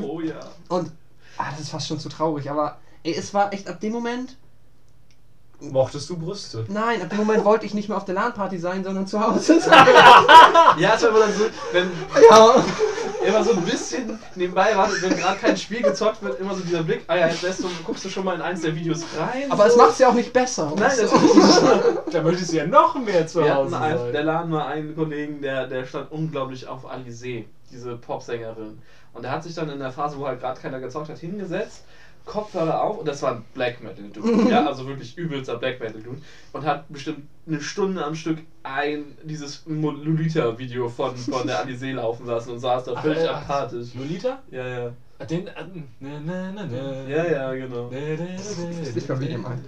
Oh 0.00 0.20
ja. 0.20 0.38
Und, 0.68 0.92
ah, 1.38 1.50
das 1.50 1.60
ist 1.60 1.70
fast 1.70 1.88
schon 1.88 1.98
zu 1.98 2.08
traurig, 2.08 2.50
aber 2.50 2.78
ey, 3.06 3.14
es 3.14 3.32
war 3.32 3.52
echt 3.52 3.68
ab 3.68 3.80
dem 3.80 3.92
Moment, 3.92 4.36
Mochtest 5.58 6.10
du 6.10 6.18
Brüste? 6.18 6.66
nein, 6.68 7.00
ab 7.00 7.08
dem 7.08 7.16
Moment 7.16 7.42
wollte 7.46 7.64
ich 7.64 7.72
nicht 7.72 7.88
mehr 7.88 7.96
auf 7.96 8.04
der 8.04 8.14
LAN-Party 8.14 8.58
sein, 8.58 8.84
sondern 8.84 9.06
zu 9.06 9.18
Hause 9.18 9.58
sein. 9.60 9.86
Ja, 10.78 10.94
es 10.96 11.02
war 11.02 11.08
immer 11.08 11.20
dann 11.20 11.32
so, 11.32 11.44
wenn 11.72 11.90
ja. 12.30 12.64
immer 13.26 13.42
so 13.42 13.52
ein 13.52 13.62
bisschen 13.62 14.18
nebenbei 14.34 14.76
war, 14.76 14.90
wenn 15.00 15.16
gerade 15.16 15.38
kein 15.38 15.56
Spiel 15.56 15.80
gezockt 15.80 16.22
wird, 16.22 16.38
immer 16.40 16.54
so 16.54 16.60
dieser 16.60 16.82
Blick, 16.82 17.04
ah 17.06 17.16
ja, 17.16 17.28
jetzt 17.28 17.40
lässt 17.40 17.60
du, 17.60 17.70
guckst 17.86 18.04
du 18.04 18.10
schon 18.10 18.26
mal 18.26 18.34
in 18.34 18.42
eins 18.42 18.60
der 18.60 18.74
Videos 18.74 19.02
rein. 19.16 19.50
Aber 19.50 19.66
es 19.66 19.76
macht 19.76 19.92
es 19.92 19.98
ja 20.00 20.10
auch 20.10 20.14
nicht 20.14 20.30
besser. 20.30 20.74
Nein, 20.76 20.90
das 20.90 20.98
ist 20.98 21.12
nicht. 21.12 22.14
Da 22.14 22.22
möchtest 22.22 22.52
du 22.52 22.56
ja 22.56 22.66
noch 22.66 22.94
mehr 22.96 23.26
zu 23.26 23.42
Wir 23.42 23.54
Hause 23.54 23.78
ein, 23.78 23.96
sein. 23.96 24.12
der 24.12 24.24
Laden 24.24 24.50
mal 24.50 24.66
einen 24.66 24.94
Kollegen, 24.94 25.40
der, 25.40 25.68
der 25.68 25.86
stand 25.86 26.12
unglaublich 26.12 26.66
auf 26.68 26.84
Alice, 26.84 27.46
diese 27.70 27.96
Popsängerin. 27.96 28.78
Und 29.14 29.22
der 29.22 29.30
hat 29.30 29.42
sich 29.42 29.54
dann 29.54 29.70
in 29.70 29.78
der 29.78 29.90
Phase, 29.90 30.18
wo 30.18 30.26
halt 30.26 30.40
gerade 30.40 30.60
keiner 30.60 30.80
gezockt 30.80 31.08
hat, 31.08 31.16
hingesetzt, 31.16 31.84
Kopfhörer 32.26 32.82
auf 32.82 32.98
und 32.98 33.08
das 33.08 33.22
war 33.22 33.32
ein 33.36 33.44
Black 33.54 33.82
Metal 33.82 34.08
Dude. 34.10 34.50
ja, 34.50 34.66
also 34.66 34.86
wirklich 34.86 35.16
übelster 35.16 35.56
Black 35.56 35.80
Metal 35.80 36.02
Dude. 36.02 36.20
Und 36.52 36.64
hat 36.64 36.88
bestimmt 36.88 37.28
eine 37.46 37.60
Stunde 37.62 38.04
am 38.04 38.14
Stück 38.14 38.38
ein, 38.64 39.16
dieses 39.22 39.62
Lolita-Video 39.66 40.88
von, 40.88 41.16
von 41.16 41.46
der 41.46 41.60
Alice 41.60 41.82
laufen 41.82 42.26
lassen 42.26 42.50
und 42.50 42.58
saß 42.58 42.84
da 42.84 43.00
völlig 43.00 43.28
Ach, 43.28 43.42
apathisch. 43.42 43.94
Lolita? 43.94 44.42
Ja, 44.50 44.66
ja. 44.66 44.92
Den. 45.30 45.46
äh, 45.46 45.52
Na, 46.00 46.20
na, 46.20 46.52
na, 46.52 46.66
na. 46.66 47.08
Ja, 47.08 47.24
ja, 47.24 47.54
genau. 47.54 47.88
Na, 47.90 47.98
na, 47.98 48.24
na, 48.26 48.36
Das 48.36 48.58
ist 48.58 48.94
nicht 48.96 49.08
mal 49.08 49.20
wie 49.20 49.28
gemeint. 49.28 49.64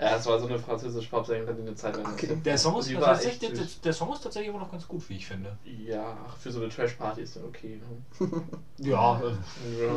Ja, 0.00 0.16
es 0.16 0.26
war 0.26 0.40
so 0.40 0.46
eine 0.46 0.58
französische 0.58 1.08
Popsängerin, 1.10 1.56
die 1.56 1.62
eine 1.62 1.74
Zeit 1.74 1.96
lang. 1.96 2.12
Okay. 2.12 2.36
Der 2.44 2.56
Song, 2.58 2.78
ist 2.78 2.90
tatsächlich, 2.92 3.52
der, 3.52 3.66
der 3.84 3.92
Song 3.92 4.12
ist 4.12 4.22
tatsächlich 4.22 4.48
immer 4.48 4.58
noch 4.58 4.70
ganz 4.70 4.88
gut, 4.88 5.06
wie 5.08 5.16
ich 5.16 5.26
finde. 5.26 5.56
Ja, 5.64 6.16
ach, 6.26 6.36
für 6.38 6.50
so 6.50 6.60
eine 6.60 6.70
Trash-Party 6.70 7.20
ist 7.20 7.36
der 7.36 7.44
okay. 7.44 7.78
Ne? 8.18 8.42
Ja, 8.78 9.20
äh, 9.20 9.84
Ja. 9.84 9.90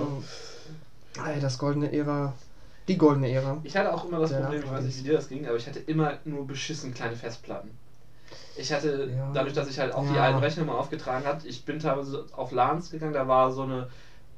Ey, 1.25 1.39
das 1.39 1.57
goldene 1.57 1.91
Ära. 1.91 2.33
Die 2.87 2.97
goldene 2.97 3.29
Ära. 3.29 3.59
Ich 3.63 3.75
hatte 3.75 3.93
auch 3.93 4.05
immer 4.05 4.19
das 4.19 4.33
Problem, 4.33 4.63
ich 4.63 4.69
weiß 4.71 4.83
nicht, 4.83 4.97
wie 4.99 5.03
dir 5.03 5.13
das 5.13 5.27
ging, 5.27 5.45
aber 5.47 5.57
ich 5.57 5.67
hatte 5.67 5.79
immer 5.79 6.17
nur 6.25 6.47
beschissen 6.47 6.93
kleine 6.93 7.15
Festplatten. 7.15 7.77
Ich 8.57 8.71
hatte, 8.71 9.11
Ja. 9.15 9.31
dadurch, 9.33 9.53
dass 9.53 9.69
ich 9.69 9.77
halt 9.79 9.93
auch 9.93 10.07
die 10.07 10.15
Ja. 10.15 10.23
alten 10.23 10.39
Rechner 10.39 10.63
mal 10.63 10.77
aufgetragen 10.77 11.25
hat, 11.25 11.45
ich 11.45 11.65
bin 11.65 11.79
teilweise 11.79 12.25
auf 12.31 12.51
LANs 12.51 12.89
gegangen, 12.89 13.13
da 13.13 13.27
war 13.27 13.51
so 13.51 13.63
eine 13.63 13.87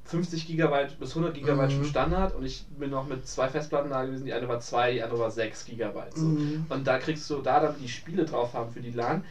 50 0.03 0.47
GB 0.47 0.87
bis 0.99 1.13
100 1.15 1.35
GB 1.35 1.65
Mhm. 1.65 1.69
schon 1.69 1.83
Standard 1.83 2.33
und 2.35 2.43
ich 2.43 2.65
bin 2.69 2.89
noch 2.89 3.05
mit 3.05 3.27
zwei 3.27 3.47
Festplatten 3.47 3.91
da 3.91 4.03
gewesen, 4.03 4.25
die 4.25 4.33
eine 4.33 4.47
war 4.47 4.59
2, 4.59 4.91
die 4.93 5.03
andere 5.03 5.19
war 5.19 5.31
6 5.31 5.65
GB. 5.65 5.99
So. 6.15 6.25
Mhm. 6.25 6.65
Und 6.69 6.87
da 6.87 6.97
kriegst 6.97 7.29
du 7.29 7.41
da 7.41 7.59
dann 7.59 7.77
die 7.77 7.87
Spiele 7.89 8.25
drauf 8.25 8.53
haben 8.53 8.71
für 8.71 8.81
die 8.81 8.91
LAN 8.91 9.23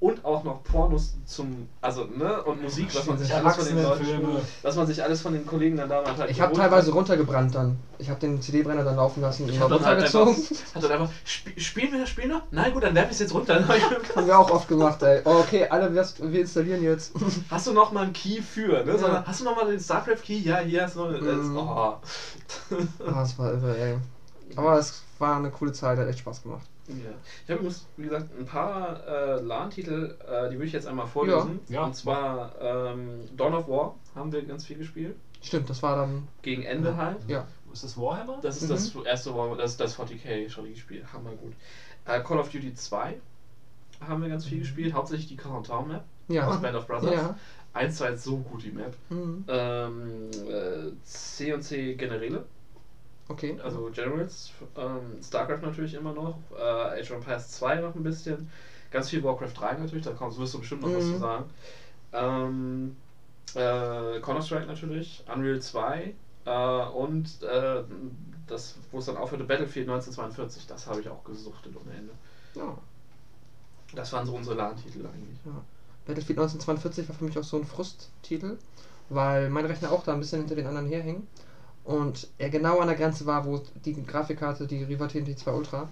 und 0.00 0.24
auch 0.24 0.44
noch 0.44 0.62
Pornos 0.62 1.14
zum, 1.24 1.68
also, 1.80 2.04
ne, 2.04 2.40
und 2.44 2.62
Musik, 2.62 2.94
was 2.94 3.06
man 3.06 3.18
sich 3.18 3.34
alles 3.34 3.56
von 3.56 3.64
den 3.64 3.82
Leuten, 3.82 4.36
was 4.62 4.76
man 4.76 4.86
sich 4.86 5.02
alles 5.02 5.20
von 5.20 5.32
den 5.32 5.44
Kollegen 5.44 5.76
dann 5.76 5.88
damals 5.88 6.18
halt 6.18 6.30
Ich 6.30 6.40
habe 6.40 6.54
teilweise 6.54 6.88
hat. 6.90 6.94
runtergebrannt 6.94 7.54
dann. 7.54 7.76
Ich 7.98 8.08
habe 8.08 8.20
den 8.20 8.40
CD-Brenner 8.40 8.84
dann 8.84 8.94
laufen 8.94 9.20
lassen 9.22 9.42
und 9.44 9.48
immer 9.48 9.64
hab 9.64 9.70
dann 9.70 9.84
halt 9.84 10.02
einfach, 10.04 10.20
runtergezogen. 10.20 10.58
hat 10.74 10.82
dann 10.84 10.92
einfach, 10.92 11.10
"Sp- 11.26 11.58
spielen 11.58 11.90
wir 11.92 11.98
das 11.98 12.08
Spiel 12.10 12.28
noch? 12.28 12.42
Nein, 12.52 12.72
gut, 12.72 12.84
dann 12.84 12.94
werfe 12.94 13.08
ich 13.08 13.14
es 13.14 13.18
jetzt 13.18 13.34
runter. 13.34 13.66
Haben 14.14 14.26
wir 14.26 14.38
auch 14.38 14.50
oft 14.50 14.68
gemacht, 14.68 15.02
ey. 15.02 15.20
Oh, 15.24 15.40
okay, 15.40 15.66
alle, 15.68 15.92
wir, 15.92 16.40
installieren 16.40 16.82
jetzt. 16.84 17.12
Hast 17.50 17.66
du 17.66 17.72
noch 17.72 17.90
mal 17.90 18.04
einen 18.04 18.12
Key 18.12 18.40
für, 18.40 18.84
ne? 18.84 18.92
Ja. 18.92 18.98
Sondern, 18.98 19.26
hast 19.26 19.40
du 19.40 19.44
noch 19.44 19.56
mal 19.56 19.68
den 19.68 19.80
StarCraft 19.80 20.22
Key? 20.22 20.38
Ja, 20.38 20.58
hier 20.58 20.84
hast 20.84 20.94
du 20.94 21.06
noch. 21.06 21.66
Oh. 21.66 21.96
Ah, 23.04 23.20
das 23.20 23.36
war 23.38 23.52
irre, 23.52 23.76
ey. 23.76 23.96
Aber 24.54 24.78
es 24.78 25.02
war 25.18 25.36
eine 25.36 25.50
coole 25.50 25.72
Zeit, 25.72 25.98
hat 25.98 26.06
echt 26.06 26.20
Spaß 26.20 26.42
gemacht. 26.42 26.66
Ja. 26.88 26.94
Ich 27.44 27.50
habe 27.50 27.60
übrigens, 27.60 27.86
wie 27.96 28.04
gesagt, 28.04 28.26
ein 28.38 28.46
paar 28.46 29.06
äh, 29.06 29.40
LAN-Titel, 29.40 30.16
äh, 30.26 30.48
die 30.50 30.56
würde 30.56 30.66
ich 30.66 30.72
jetzt 30.72 30.86
einmal 30.86 31.06
vorlesen. 31.06 31.60
Ja. 31.68 31.76
Ja. 31.80 31.84
Und 31.84 31.94
zwar 31.94 32.52
ähm, 32.60 33.20
Dawn 33.36 33.54
of 33.54 33.68
War 33.68 33.94
haben 34.14 34.32
wir 34.32 34.42
ganz 34.44 34.64
viel 34.64 34.78
gespielt. 34.78 35.14
Stimmt, 35.42 35.70
das 35.70 35.82
war 35.82 35.96
dann. 35.96 36.26
Gegen 36.42 36.62
Ende 36.62 36.96
halt. 36.96 37.18
Ja. 37.28 37.46
Ist 37.72 37.84
das 37.84 37.96
Warhammer? 37.98 38.38
Das 38.42 38.62
ist 38.62 38.70
das 38.70 38.94
erste 39.04 39.34
War, 39.34 39.54
das 39.56 39.72
ist 39.72 39.80
das 39.80 39.98
40k-Strategiespiel. 39.98 41.04
Hammer 41.12 41.30
gut. 41.32 41.52
Äh, 42.06 42.20
Call 42.22 42.38
of 42.38 42.48
Duty 42.50 42.74
2 42.74 43.20
haben 44.06 44.22
wir 44.22 44.28
ganz 44.28 44.46
viel 44.46 44.60
gespielt. 44.60 44.94
Hauptsächlich 44.94 45.28
die 45.28 45.36
Countdown 45.36 45.88
Map 45.88 46.04
Ja. 46.28 46.46
aus 46.48 46.60
Band 46.62 46.76
of 46.76 46.86
Brothers. 46.86 47.12
Ja. 47.12 47.36
1 47.74 48.00
war 48.00 48.10
jetzt 48.10 48.24
so 48.24 48.38
gut, 48.38 48.64
die 48.64 48.70
Map. 48.70 48.94
Mhm. 49.10 49.44
Ähm, 49.48 50.30
äh, 50.50 50.90
C 51.04 51.52
und 51.52 51.62
C 51.62 51.94
Generäle. 51.94 52.44
Okay. 53.28 53.58
Also 53.62 53.90
Generals, 53.92 54.52
ähm, 54.76 55.20
StarCraft 55.22 55.60
natürlich 55.62 55.94
immer 55.94 56.12
noch, 56.12 56.38
äh, 56.56 57.00
Age 57.00 57.10
of 57.10 57.16
Empires 57.18 57.50
2 57.50 57.76
noch 57.76 57.94
ein 57.94 58.02
bisschen, 58.02 58.48
ganz 58.90 59.10
viel 59.10 59.22
Warcraft 59.22 59.52
3 59.54 59.74
natürlich, 59.74 60.04
da 60.04 60.12
kommst, 60.12 60.38
wirst 60.38 60.54
du 60.54 60.58
bestimmt 60.60 60.82
noch 60.82 60.94
was 60.94 61.04
Mhm. 61.04 61.12
zu 61.12 61.18
sagen. 61.18 61.50
Ähm, 62.12 62.96
äh, 63.54 64.20
Counter-Strike 64.20 64.66
natürlich, 64.66 65.24
Unreal 65.32 65.60
2 65.60 66.14
äh, 66.46 66.86
und 66.86 67.42
äh, 67.42 67.82
das, 68.46 68.76
wo 68.90 68.98
es 68.98 69.04
dann 69.06 69.16
aufhörte, 69.18 69.44
Battlefield 69.44 69.86
1942, 69.88 70.66
das 70.66 70.86
habe 70.86 71.00
ich 71.00 71.08
auch 71.08 71.22
gesuchtet 71.24 71.74
ohne 71.76 71.94
Ende. 71.94 72.14
Ja. 72.54 72.76
Das 73.94 74.12
waren 74.12 74.24
so 74.26 74.34
unsere 74.34 74.56
LAN-Titel 74.56 75.06
eigentlich. 75.06 75.38
Battlefield 76.06 76.38
1942 76.38 77.08
war 77.08 77.14
für 77.14 77.24
mich 77.24 77.38
auch 77.38 77.44
so 77.44 77.58
ein 77.58 77.64
Frusttitel, 77.64 78.56
weil 79.10 79.50
mein 79.50 79.66
Rechner 79.66 79.92
auch 79.92 80.02
da 80.02 80.12
ein 80.12 80.20
bisschen 80.20 80.40
hinter 80.40 80.54
den 80.54 80.66
anderen 80.66 80.86
herhing. 80.88 81.26
Und 81.88 82.28
er 82.36 82.50
genau 82.50 82.80
an 82.80 82.88
der 82.88 82.96
Grenze 82.96 83.24
war, 83.24 83.46
wo 83.46 83.62
die 83.84 83.94
Grafikkarte, 84.04 84.66
die 84.66 84.84
Riva 84.84 85.06
TNT 85.06 85.38
2 85.38 85.50
Ultra, 85.52 85.88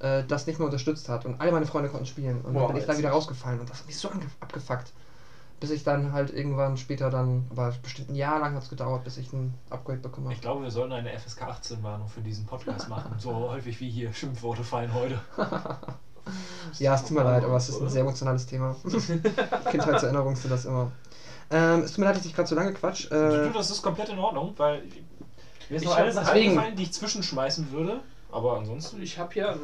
äh, 0.00 0.24
das 0.26 0.48
nicht 0.48 0.58
mehr 0.58 0.66
unterstützt 0.66 1.08
hat. 1.08 1.26
Und 1.26 1.40
alle 1.40 1.52
meine 1.52 1.64
Freunde 1.64 1.88
konnten 1.90 2.06
spielen. 2.06 2.40
Und 2.40 2.54
Boah, 2.54 2.62
dann 2.62 2.72
bin 2.72 2.78
ich 2.78 2.86
da 2.86 2.98
wieder 2.98 3.10
rausgefallen. 3.10 3.60
Und 3.60 3.70
das 3.70 3.78
hat 3.78 3.86
mich 3.86 3.96
so 3.96 4.10
abgefuckt. 4.40 4.92
Bis 5.60 5.70
ich 5.70 5.84
dann 5.84 6.12
halt 6.12 6.32
irgendwann 6.34 6.76
später 6.76 7.08
dann, 7.08 7.46
aber 7.50 7.72
bestimmt 7.82 8.10
ein 8.10 8.16
Jahr 8.16 8.40
lang 8.40 8.54
hat 8.56 8.64
es 8.64 8.68
gedauert, 8.68 9.04
bis 9.04 9.16
ich 9.16 9.32
ein 9.32 9.54
Upgrade 9.70 10.00
bekommen 10.00 10.26
Ich 10.30 10.38
habe. 10.38 10.42
glaube, 10.42 10.62
wir 10.64 10.70
sollten 10.72 10.92
eine 10.92 11.16
FSK 11.16 11.42
18 11.42 11.82
Warnung 11.84 12.08
für 12.08 12.20
diesen 12.20 12.44
Podcast 12.44 12.88
machen. 12.88 13.14
So 13.18 13.32
häufig 13.32 13.78
wie 13.80 13.90
hier 13.90 14.12
Schimpfworte 14.12 14.64
fallen 14.64 14.92
heute. 14.92 15.20
Ja, 16.78 16.94
es 16.94 17.02
tut 17.02 17.12
mir 17.12 17.24
leid, 17.24 17.42
aber 17.42 17.56
es 17.56 17.70
ist 17.70 17.80
ein 17.80 17.88
sehr 17.88 18.02
emotionales 18.02 18.44
Thema. 18.44 18.76
Kindheitserinnerung 19.70 20.36
sind 20.36 20.50
das 20.50 20.66
immer. 20.66 20.92
Ähm, 21.50 21.80
es 21.80 21.92
tut 21.92 22.00
mir 22.00 22.04
leid, 22.04 22.16
dass 22.16 22.26
ich 22.26 22.34
gerade 22.34 22.46
so 22.46 22.54
lange 22.54 22.74
quatsch. 22.74 23.10
du, 23.10 23.14
Äh, 23.16 23.50
das 23.50 23.70
ist 23.70 23.80
komplett 23.80 24.10
in 24.10 24.18
Ordnung, 24.18 24.52
weil 24.58 24.82
mir 25.70 25.76
ist 25.76 25.82
Ich 25.82 25.88
noch 25.88 25.96
eine 25.96 26.12
Sache 26.12 26.26
deswegen- 26.26 26.50
eingefallen, 26.50 26.76
die 26.76 26.82
ich 26.84 26.92
zwischenschmeißen 26.92 27.72
würde. 27.72 28.00
Aber 28.30 28.58
ansonsten. 28.58 29.00
Ich 29.02 29.18
habe 29.18 29.34
Ja, 29.34 29.54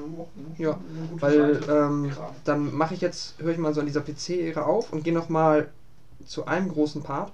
gute 1.11 1.21
Weil 1.23 1.61
ähm, 1.69 2.13
dann 2.45 2.75
mache 2.75 2.95
ich 2.95 3.01
jetzt, 3.03 3.39
höre 3.39 3.53
ich 3.53 3.59
mal 3.59 3.75
so 3.75 3.81
an 3.81 3.87
dieser 3.87 4.01
PC-Ära 4.01 4.63
auf 4.63 4.91
und 4.93 5.05
gehe 5.05 5.13
nochmal 5.13 5.69
zu 6.27 6.47
einem 6.47 6.71
großen 6.71 7.03
Part. 7.03 7.31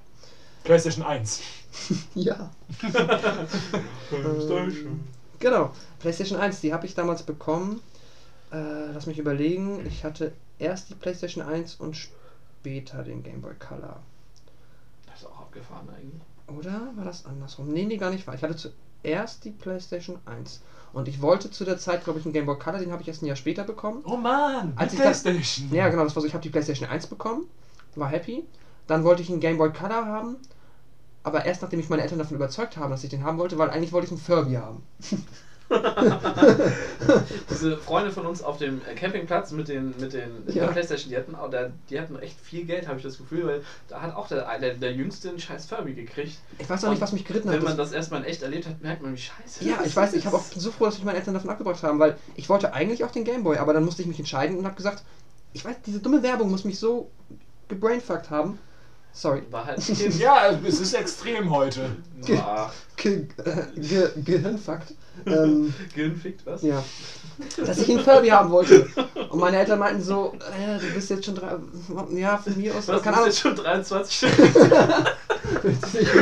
PlayStation 0.64 1.04
1. 1.06 1.40
Ja. 2.14 2.50
ähm, 4.12 5.00
genau, 5.38 5.70
PlayStation 6.00 6.38
1, 6.38 6.60
die 6.60 6.72
habe 6.72 6.86
ich 6.86 6.94
damals 6.94 7.22
bekommen. 7.22 7.80
Äh, 8.52 8.90
lass 8.92 9.06
mich 9.06 9.18
überlegen, 9.18 9.86
ich 9.86 10.04
hatte 10.04 10.32
erst 10.58 10.90
die 10.90 10.94
PlayStation 10.94 11.44
1 11.44 11.76
und 11.76 11.96
später 11.96 13.02
den 13.04 13.22
Game 13.22 13.40
Boy 13.40 13.54
Color. 13.58 14.00
Das 15.06 15.20
ist 15.20 15.26
auch 15.26 15.40
abgefahren 15.42 15.88
eigentlich. 15.96 16.22
Oder 16.58 16.92
war 16.96 17.04
das 17.04 17.24
andersrum? 17.26 17.68
Nee, 17.68 17.84
nee, 17.84 17.96
gar 17.96 18.10
nicht 18.10 18.26
wahr. 18.26 18.34
Ich 18.34 18.42
hatte 18.42 18.56
zuerst 18.56 19.44
die 19.44 19.50
PlayStation 19.50 20.18
1. 20.26 20.60
Und 20.92 21.06
ich 21.08 21.22
wollte 21.22 21.50
zu 21.50 21.64
der 21.64 21.78
Zeit, 21.78 22.02
glaube 22.04 22.18
ich, 22.18 22.24
einen 22.24 22.32
Game 22.34 22.46
Boy 22.46 22.58
Color, 22.58 22.78
den 22.80 22.90
habe 22.92 23.02
ich 23.02 23.08
erst 23.08 23.22
ein 23.22 23.26
Jahr 23.26 23.36
später 23.36 23.64
bekommen. 23.64 24.02
Oh 24.04 24.16
Mann, 24.16 24.72
Als 24.76 24.92
ich 24.92 24.98
das- 24.98 25.22
PlayStation. 25.22 25.72
Ja, 25.72 25.88
genau, 25.88 26.04
das 26.04 26.16
war 26.16 26.20
so. 26.22 26.26
Ich 26.26 26.34
habe 26.34 26.42
die 26.42 26.50
PlayStation 26.50 26.88
1 26.88 27.06
bekommen, 27.06 27.44
war 27.94 28.08
happy. 28.08 28.44
Dann 28.86 29.04
wollte 29.04 29.22
ich 29.22 29.30
einen 29.30 29.40
Game 29.40 29.58
Boy 29.58 29.72
Color 29.72 30.04
haben. 30.06 30.36
aber 31.22 31.44
erst 31.44 31.60
nachdem 31.62 31.78
ich 31.80 31.88
meine 31.90 32.02
Eltern 32.02 32.18
davon 32.18 32.36
überzeugt 32.36 32.76
habe, 32.78 32.90
dass 32.90 33.04
ich 33.04 33.10
den 33.10 33.24
haben 33.24 33.36
wollte, 33.38 33.58
weil 33.58 33.68
eigentlich 33.70 33.92
wollte 33.92 34.06
ich 34.06 34.10
einen 34.12 34.20
Furby 34.20 34.54
haben. 34.54 34.82
Diese 37.50 37.76
Freunde 37.76 38.10
von 38.10 38.26
uns 38.26 38.42
auf 38.42 38.58
dem 38.58 38.80
äh, 38.88 38.94
Campingplatz 38.94 39.52
mit 39.52 39.68
den, 39.68 39.94
mit 40.00 40.12
den 40.12 40.44
Ja. 40.52 40.66
Playstation, 40.66 41.10
die 41.10 41.16
hatten, 41.16 41.34
auch, 41.34 41.50
die 41.88 42.00
hatten 42.00 42.18
echt 42.18 42.40
viel 42.40 42.64
Geld, 42.64 42.88
habe 42.88 42.98
ich 42.98 43.04
das 43.04 43.18
Gefühl, 43.18 43.46
weil 43.46 43.62
da 43.88 44.00
hat 44.02 44.14
auch 44.14 44.28
der, 44.28 44.46
der, 44.58 44.74
der 44.74 44.92
Jüngste 44.92 45.28
einen 45.28 45.38
scheiß 45.40 45.66
Furby 45.66 45.94
gekriegt. 45.94 46.38
Ich 46.58 46.68
weiß 46.68 46.84
auch 46.84 46.90
nicht, 46.90 47.00
was 47.00 47.12
mich 47.12 47.24
geritten 47.24 47.48
hat. 47.48 47.56
Wenn 47.56 47.64
man 47.64 47.76
Das- 47.76 47.90
das 47.90 47.96
erstmal 47.96 48.20
in 48.22 48.26
echt 48.26 48.42
erlebt 48.42 48.66
hat, 48.66 48.80
merkt 48.82 49.02
man, 49.02 49.12
wie 49.14 49.18
scheiße 49.18 49.64
ja, 49.64 49.78
ich 49.84 49.94
weiß, 49.94 50.14
ich 50.14 50.26
habe 50.26 50.36
auch 50.36 50.40
ist. 50.42 50.60
so 50.60 50.70
froh, 50.70 50.86
dass 50.86 50.96
mich 50.96 51.04
meine 51.04 51.18
Eltern 51.18 51.34
davon 51.34 51.50
abgebracht 51.50 51.82
haben, 51.82 51.98
weil 51.98 52.16
ich 52.34 52.48
wollte 52.48 52.72
eigentlich 52.72 53.04
auch 53.04 53.10
den 53.10 53.24
Gameboy, 53.24 53.58
aber 53.58 53.72
dann 53.72 53.84
musste 53.84 54.02
ich 54.02 54.08
mich 54.08 54.18
entscheiden 54.18 54.58
und 54.58 54.64
habe 54.64 54.76
gesagt, 54.76 55.04
ich 55.52 55.64
weiß, 55.64 55.76
diese 55.86 56.00
dumme 56.00 56.22
Werbung 56.22 56.50
muss 56.50 56.64
mich 56.64 56.78
so 56.78 57.10
gebrainfuckt 57.68 58.30
haben. 58.30 58.58
Sorry. 59.12 59.42
War 59.50 59.64
halt 59.66 59.78
ein 59.78 59.84
Kind. 59.96 60.18
Ja, 60.18 60.50
es 60.66 60.80
ist 60.80 60.94
extrem 60.94 61.50
heute. 61.50 61.96
Ge 62.24 62.38
äh, 63.04 63.80
ge 63.80 64.08
Gehirnfakt. 64.24 64.94
ähm, 65.26 65.72
Gehirnfickt, 65.94 66.46
was? 66.46 66.62
ja. 66.62 66.82
Dass 67.64 67.78
ich 67.78 67.88
einen 67.90 68.00
Furby 68.00 68.28
haben 68.28 68.50
wollte. 68.50 68.86
Und 69.30 69.40
meine 69.40 69.56
Eltern 69.58 69.78
meinten 69.78 70.02
so, 70.02 70.34
äh, 70.38 70.78
du 70.78 70.86
bist 70.94 71.08
jetzt 71.08 71.24
schon 71.24 71.34
drei. 71.34 71.56
Ja, 72.14 72.36
von 72.36 72.56
mir 72.56 72.74
aus. 72.74 72.86
Was, 72.88 73.02
keine 73.02 73.16
du 73.16 73.22
Ahnung. 73.22 73.24
bist 73.24 73.44
jetzt 73.44 73.56
schon 73.56 73.56
23 73.56 74.16
Stunden? 74.16 75.04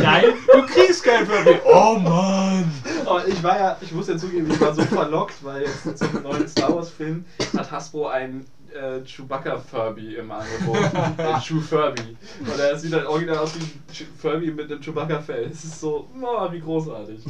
Nein, 0.03 0.25
du 0.53 0.67
kriegst 0.67 1.03
kein 1.03 1.27
Furby. 1.27 1.59
Oh 1.65 1.99
Mann. 1.99 2.73
Aber 3.05 3.27
ich 3.27 3.43
war 3.43 3.59
ja, 3.59 3.77
ich 3.81 3.91
muss 3.93 4.07
ja 4.09 4.17
zugeben, 4.17 4.49
ich 4.51 4.61
war 4.61 4.73
so 4.75 4.83
verlockt, 4.83 5.35
weil 5.43 5.63
jetzt 5.63 5.99
zum 5.99 6.23
neuen 6.23 6.47
Star 6.49 6.75
Wars 6.75 6.91
Film 6.91 7.25
hat 7.57 7.71
Hasbro 7.71 8.07
einen 8.09 8.47
äh, 8.75 9.03
Chewbacca 9.05 9.59
Furby 9.59 10.17
im 10.17 10.31
Angebot. 10.31 10.79
Ein 11.19 11.41
Chew 11.43 11.61
Furby. 11.61 12.17
Und 12.41 12.59
er 12.59 12.77
sieht 12.79 12.93
halt 12.93 13.07
original 13.07 13.39
aus 13.39 13.55
wie 13.55 13.63
ein 13.63 14.09
Furby 14.17 14.51
mit 14.51 14.71
einem 14.71 14.81
Chewbacca 14.81 15.21
Fell. 15.21 15.45
Es 15.51 15.65
ist 15.65 15.81
so, 15.81 16.07
oh, 16.21 16.53
wie 16.53 16.61
großartig. 16.61 17.21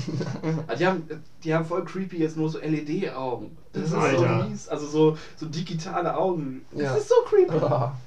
Also 0.67 0.79
die 0.79 0.87
haben, 0.87 1.03
die 1.45 1.55
haben 1.55 1.65
voll 1.65 1.85
creepy 1.85 2.19
jetzt 2.19 2.37
nur 2.37 2.49
so 2.51 2.59
LED 2.61 3.13
Augen. 3.15 3.57
Das 3.73 3.85
ist 3.85 3.95
Alter. 3.95 4.19
so 4.43 4.45
mies. 4.49 4.69
Also 4.69 4.87
so, 4.87 5.19
so 5.37 5.47
digitale 5.47 6.17
Augen. 6.17 6.65
Das 6.73 6.83
Ja. 6.83 6.95
ist 6.97 7.09
so 7.09 7.15
creepy. 7.29 7.57
Ah. 7.65 7.95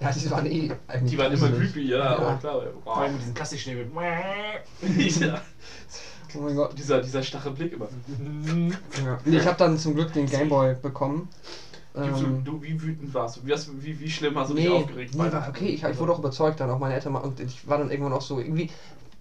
Ja, 0.00 0.10
die 0.10 0.28
waren 0.30 0.44
eh 0.46 0.72
eigentlich. 0.88 1.12
Die 1.12 1.18
waren 1.18 1.32
immer 1.32 1.48
creepy, 1.50 1.82
ja, 1.82 2.20
Ja. 2.20 2.36
klar. 2.36 2.62
Vor 2.82 2.96
allem 2.98 3.12
mit 3.12 3.20
diesem 3.22 3.32
Plastikschnäbel. 3.34 3.86
ja. 5.20 5.40
Oh 6.36 6.40
mein 6.40 6.56
Gott. 6.56 6.76
Dieser, 6.76 7.00
dieser 7.00 7.22
starre 7.22 7.52
Blick 7.52 7.72
immer. 7.74 7.86
Ja. 9.04 9.18
Ich 9.24 9.46
habe 9.46 9.56
dann 9.56 9.78
zum 9.78 9.94
Glück 9.94 10.12
den 10.12 10.26
Gameboy 10.26 10.74
bekommen. 10.74 11.28
Wie, 11.94 12.00
Ähm, 12.00 12.42
du, 12.44 12.60
wie 12.60 12.80
wütend 12.82 13.14
warst 13.14 13.36
du? 13.36 13.46
Wie, 13.46 13.52
hast, 13.52 13.70
wie, 13.82 13.98
wie 14.00 14.10
schlimm 14.10 14.36
hast 14.36 14.50
du 14.50 14.54
dich 14.54 14.64
nee, 14.64 14.70
aufgeregt? 14.70 15.14
nee, 15.14 15.32
war 15.32 15.48
okay. 15.48 15.66
Ich, 15.68 15.84
ich 15.84 15.98
wurde 15.98 16.12
auch 16.12 16.18
überzeugt 16.18 16.58
dann, 16.58 16.68
auch 16.70 16.78
meine 16.80 16.94
Eltern. 16.94 17.12
mal- 17.12 17.20
Und 17.22 17.38
ich 17.38 17.68
war 17.68 17.78
dann 17.78 17.90
irgendwann 17.90 18.12
auch 18.14 18.20
so, 18.20 18.40
irgendwie, 18.40 18.68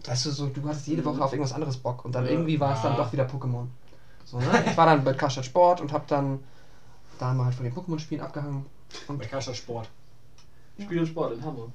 weißt 0.06 0.26
du, 0.26 0.32
so, 0.32 0.48
du 0.48 0.68
hattest 0.68 0.88
jede 0.88 1.06
Woche 1.06 1.24
auf 1.24 1.32
irgendwas 1.34 1.54
anderes 1.54 1.78
Bock. 1.78 2.04
Und 2.04 2.16
dann 2.16 2.26
Ja. 2.26 2.32
irgendwie 2.32 2.60
war 2.60 2.74
es 2.76 2.82
dann 2.82 2.94
Ja. 2.94 2.98
doch 3.04 3.14
wieder 3.14 3.26
Pokémon. 3.28 3.68
So, 4.26 4.40
ne? 4.40 4.64
Ich 4.66 4.76
war 4.76 4.88
dann 4.88 5.04
bei 5.04 5.14
Karstadt 5.14 5.46
Sport 5.46 5.82
und 5.82 5.94
habe 5.94 6.06
dann 6.08 6.40
da 7.20 7.32
mal 7.34 7.46
halt 7.46 7.56
von 7.56 7.64
den 7.64 7.74
Pokémon-Spielen 7.76 8.22
abgehangen. 8.22 8.66
Und 9.08 9.20
Bei 9.20 9.26
Karstadt 9.26 9.56
Sport. 9.56 9.88
Spiel 10.80 11.00
und 11.00 11.08
Sport 11.08 11.34
in 11.34 11.46
Hamburg. 11.46 11.70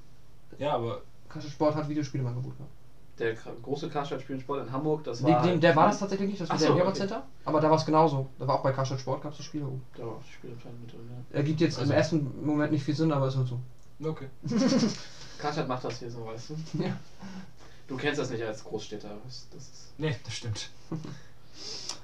Ja, 0.58 0.74
aber 0.74 1.02
Karstadt 1.28 1.52
Sport 1.52 1.74
hat 1.76 1.88
Videospiele 1.88 2.22
im 2.24 2.28
Angebot 2.28 2.56
gehabt. 2.56 2.72
Der 3.18 3.34
große 3.34 3.88
Karstadt 3.88 4.20
Spiel 4.22 4.36
und 4.36 4.42
Sport 4.42 4.66
in 4.66 4.72
Hamburg, 4.72 5.02
das 5.04 5.20
Nee, 5.20 5.32
war. 5.32 5.42
den, 5.42 5.60
der 5.60 5.74
war 5.74 5.88
das 5.88 5.98
tatsächlich 5.98 6.28
nicht, 6.30 6.40
das 6.40 6.48
war 6.48 6.56
Ach 6.56 6.60
der 6.60 6.68
so, 6.68 6.74
Hero 6.76 6.88
okay. 6.88 6.98
Center. 6.98 7.26
Aber 7.44 7.60
da 7.60 7.68
war 7.70 7.76
es 7.76 7.84
genauso. 7.84 8.28
Da 8.38 8.46
war 8.46 8.56
auch 8.56 8.62
bei 8.62 8.72
Karstadt 8.72 9.00
Sport, 9.00 9.22
gab 9.22 9.32
es 9.32 9.38
die 9.38 9.42
Spiele 9.44 9.66
oben. 9.66 9.82
Da 9.96 10.04
war 10.04 10.12
auch 10.12 10.22
die 10.26 10.32
Spielabteilung 10.32 10.80
mit 10.80 10.92
drin, 10.92 11.00
ja. 11.10 11.36
Ergibt 11.36 11.60
jetzt 11.60 11.78
Also- 11.78 11.90
im 11.92 11.96
ersten 11.96 12.46
Moment 12.46 12.72
nicht 12.72 12.84
viel 12.84 12.94
Sinn, 12.94 13.10
aber 13.12 13.26
ist 13.28 13.36
halt 13.36 13.48
so. 13.48 13.58
okay. 14.04 14.26
Karstadt 15.38 15.68
macht 15.68 15.84
das 15.84 15.98
hier 15.98 16.10
so, 16.10 16.24
weißt 16.26 16.50
du? 16.50 16.82
Ja. 16.84 16.96
Du 17.88 17.96
kennst 17.96 18.20
das 18.20 18.30
nicht 18.30 18.42
als 18.44 18.62
Großstädter. 18.64 19.08
Das 19.24 19.46
das 19.52 19.62
ist. 19.64 19.92
Nee, 19.98 20.14
das 20.24 20.34
stimmt. 20.34 20.70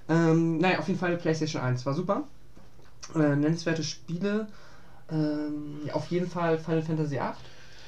Ähm, 0.09 0.59
naja, 0.59 0.81
auf 0.81 0.89
jeden 0.89 0.99
Fall 1.01 1.17
PlayStation 1.17 1.63
1 1.63 1.87
war 1.87 1.95
super. 1.95 2.25
Äh, 3.15 3.37
nennenswerte 3.37 3.83
Spiele. 3.83 4.49
Ähm, 5.11 5.81
ja, 5.87 5.95
auf 5.95 6.09
jeden 6.09 6.29
Fall 6.29 6.59
Final 6.59 6.83
Fantasy 6.83 7.19
8. 7.19 7.39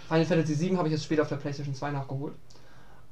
Final 0.08 0.24
Fantasy 0.24 0.54
7 0.54 0.78
habe 0.78 0.88
ich 0.88 0.92
jetzt 0.92 1.04
später 1.04 1.22
auf 1.22 1.28
der 1.28 1.36
PlayStation 1.36 1.74
2 1.74 1.90
nachgeholt. 1.90 2.34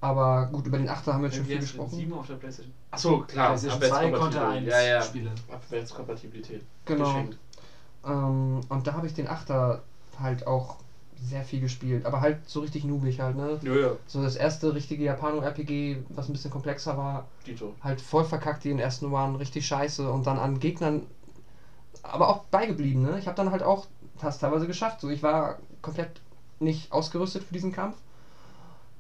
Aber 0.04 0.48
gut, 0.52 0.66
über 0.66 0.76
den 0.76 0.86
8 0.90 1.06
haben 1.06 1.22
wir 1.22 1.28
jetzt 1.28 1.36
schon 1.36 1.46
viel 1.46 1.54
Jetzt 1.54 1.62
gesprochen. 1.62 1.96
7 1.96 2.12
auf 2.12 2.26
der 2.26 2.34
Playstation. 2.34 2.74
Achso, 2.90 3.20
klar. 3.20 3.56
PlayStation 3.56 3.80
2 3.80 4.10
konnte 4.10 4.38
Abwärtskompatibilität. 4.38 4.74
1 4.74 4.84
Ja, 4.84 4.92
ja. 4.92 5.02
Spiele. 5.02 5.30
Abwärtskompatibilität. 5.50 6.62
Genau. 6.84 7.04
Geschenkt. 7.06 7.38
Ähm, 8.04 8.60
und 8.68 8.86
da 8.86 8.92
habe 8.92 9.06
ich 9.06 9.14
den 9.14 9.28
8er 9.28 9.78
halt 10.20 10.46
auch 10.46 10.76
sehr 11.22 11.42
viel 11.42 11.60
gespielt. 11.60 12.04
Aber 12.04 12.20
halt 12.20 12.46
so 12.46 12.60
richtig 12.60 12.84
noobig 12.84 13.18
halt, 13.20 13.34
ne? 13.34 13.58
Ja, 13.62 13.74
ja. 13.74 13.92
So 14.06 14.22
das 14.22 14.36
erste 14.36 14.74
richtige 14.74 15.04
Japano-RPG, 15.04 16.02
was 16.10 16.28
ein 16.28 16.34
bisschen 16.34 16.50
komplexer 16.50 16.98
war, 16.98 17.26
Dito. 17.46 17.72
halt 17.80 18.02
voll 18.02 18.26
verkackt, 18.26 18.64
die 18.64 18.72
in 18.72 18.76
den 18.76 18.84
ersten 18.84 19.10
waren 19.10 19.36
richtig 19.36 19.66
scheiße 19.66 20.12
und 20.12 20.26
dann 20.26 20.38
an 20.38 20.60
Gegnern 20.60 21.06
aber 22.02 22.28
auch 22.28 22.44
beigeblieben, 22.44 23.00
ne? 23.00 23.18
Ich 23.18 23.26
habe 23.26 23.36
dann 23.36 23.50
halt 23.50 23.62
auch 23.62 23.86
das 24.20 24.38
teilweise 24.38 24.66
geschafft. 24.66 25.00
So, 25.00 25.08
ich 25.08 25.22
war 25.22 25.60
komplett 25.80 26.20
nicht 26.60 26.92
ausgerüstet 26.92 27.42
für 27.44 27.54
diesen 27.54 27.72
Kampf. 27.72 27.96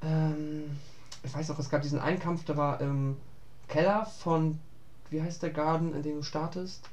Ähm, 0.02 0.78
ich 1.24 1.34
weiß 1.34 1.50
auch, 1.50 1.58
es 1.58 1.70
gab 1.70 1.82
diesen 1.82 1.98
einen 1.98 2.18
Kampf, 2.18 2.44
der 2.44 2.56
war 2.56 2.80
im 2.80 3.16
Keller 3.68 4.06
von, 4.06 4.58
wie 5.10 5.22
heißt 5.22 5.42
der 5.42 5.50
Garden, 5.50 5.94
in 5.94 6.02
dem 6.02 6.16
du 6.16 6.22
startest? 6.22 6.88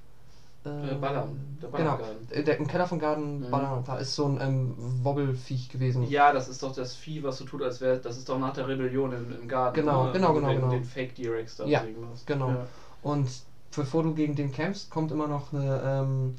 Äh, 0.64 0.96
Ballern. 0.96 1.58
Der 1.62 1.70
Genau, 1.72 2.00
äh, 2.30 2.44
der, 2.44 2.58
im 2.58 2.68
Keller 2.68 2.86
von 2.86 3.00
Garden 3.00 3.40
Mhm. 3.40 3.50
Ballern, 3.52 3.84
da 3.84 3.98
ist 3.98 4.14
so 4.14 4.28
ein 4.28 4.40
ähm, 4.40 4.76
Wobbelfiech 5.04 5.70
gewesen. 5.70 6.08
Ja, 6.08 6.32
das 6.32 6.48
ist 6.48 6.62
doch 6.62 6.76
das 6.76 6.96
Vieh, 6.96 7.24
was 7.24 7.38
so 7.40 7.46
tut, 7.46 7.64
als 7.64 7.82
wäre. 7.82 7.98
Das 7.98 8.16
ist 8.18 8.30
doch 8.30 8.38
nach 8.38 8.54
der 8.54 8.68
Rebellion 8.68 9.12
im, 9.12 9.42
im 9.42 9.48
Garten. 9.48 9.80
Genau, 9.80 10.06
ne? 10.06 10.12
genau, 10.14 10.28
du 10.30 10.34
genau, 10.36 10.50
Den, 10.50 10.60
genau. 10.60 10.72
den 10.72 10.86
Fake 10.86 11.16
D-Rex 11.16 11.58
da 11.58 11.66
Ja, 11.66 11.84
genau. 12.28 12.50
Ja. 12.50 12.68
Und 13.02 13.28
bevor 13.76 14.04
du 14.04 14.14
gegen 14.14 14.36
den 14.36 14.52
kämpfst, 14.52 14.92
kommt 14.92 15.12
immer 15.12 15.28
noch 15.28 15.52
eine 15.52 15.82
ähm, 15.84 16.36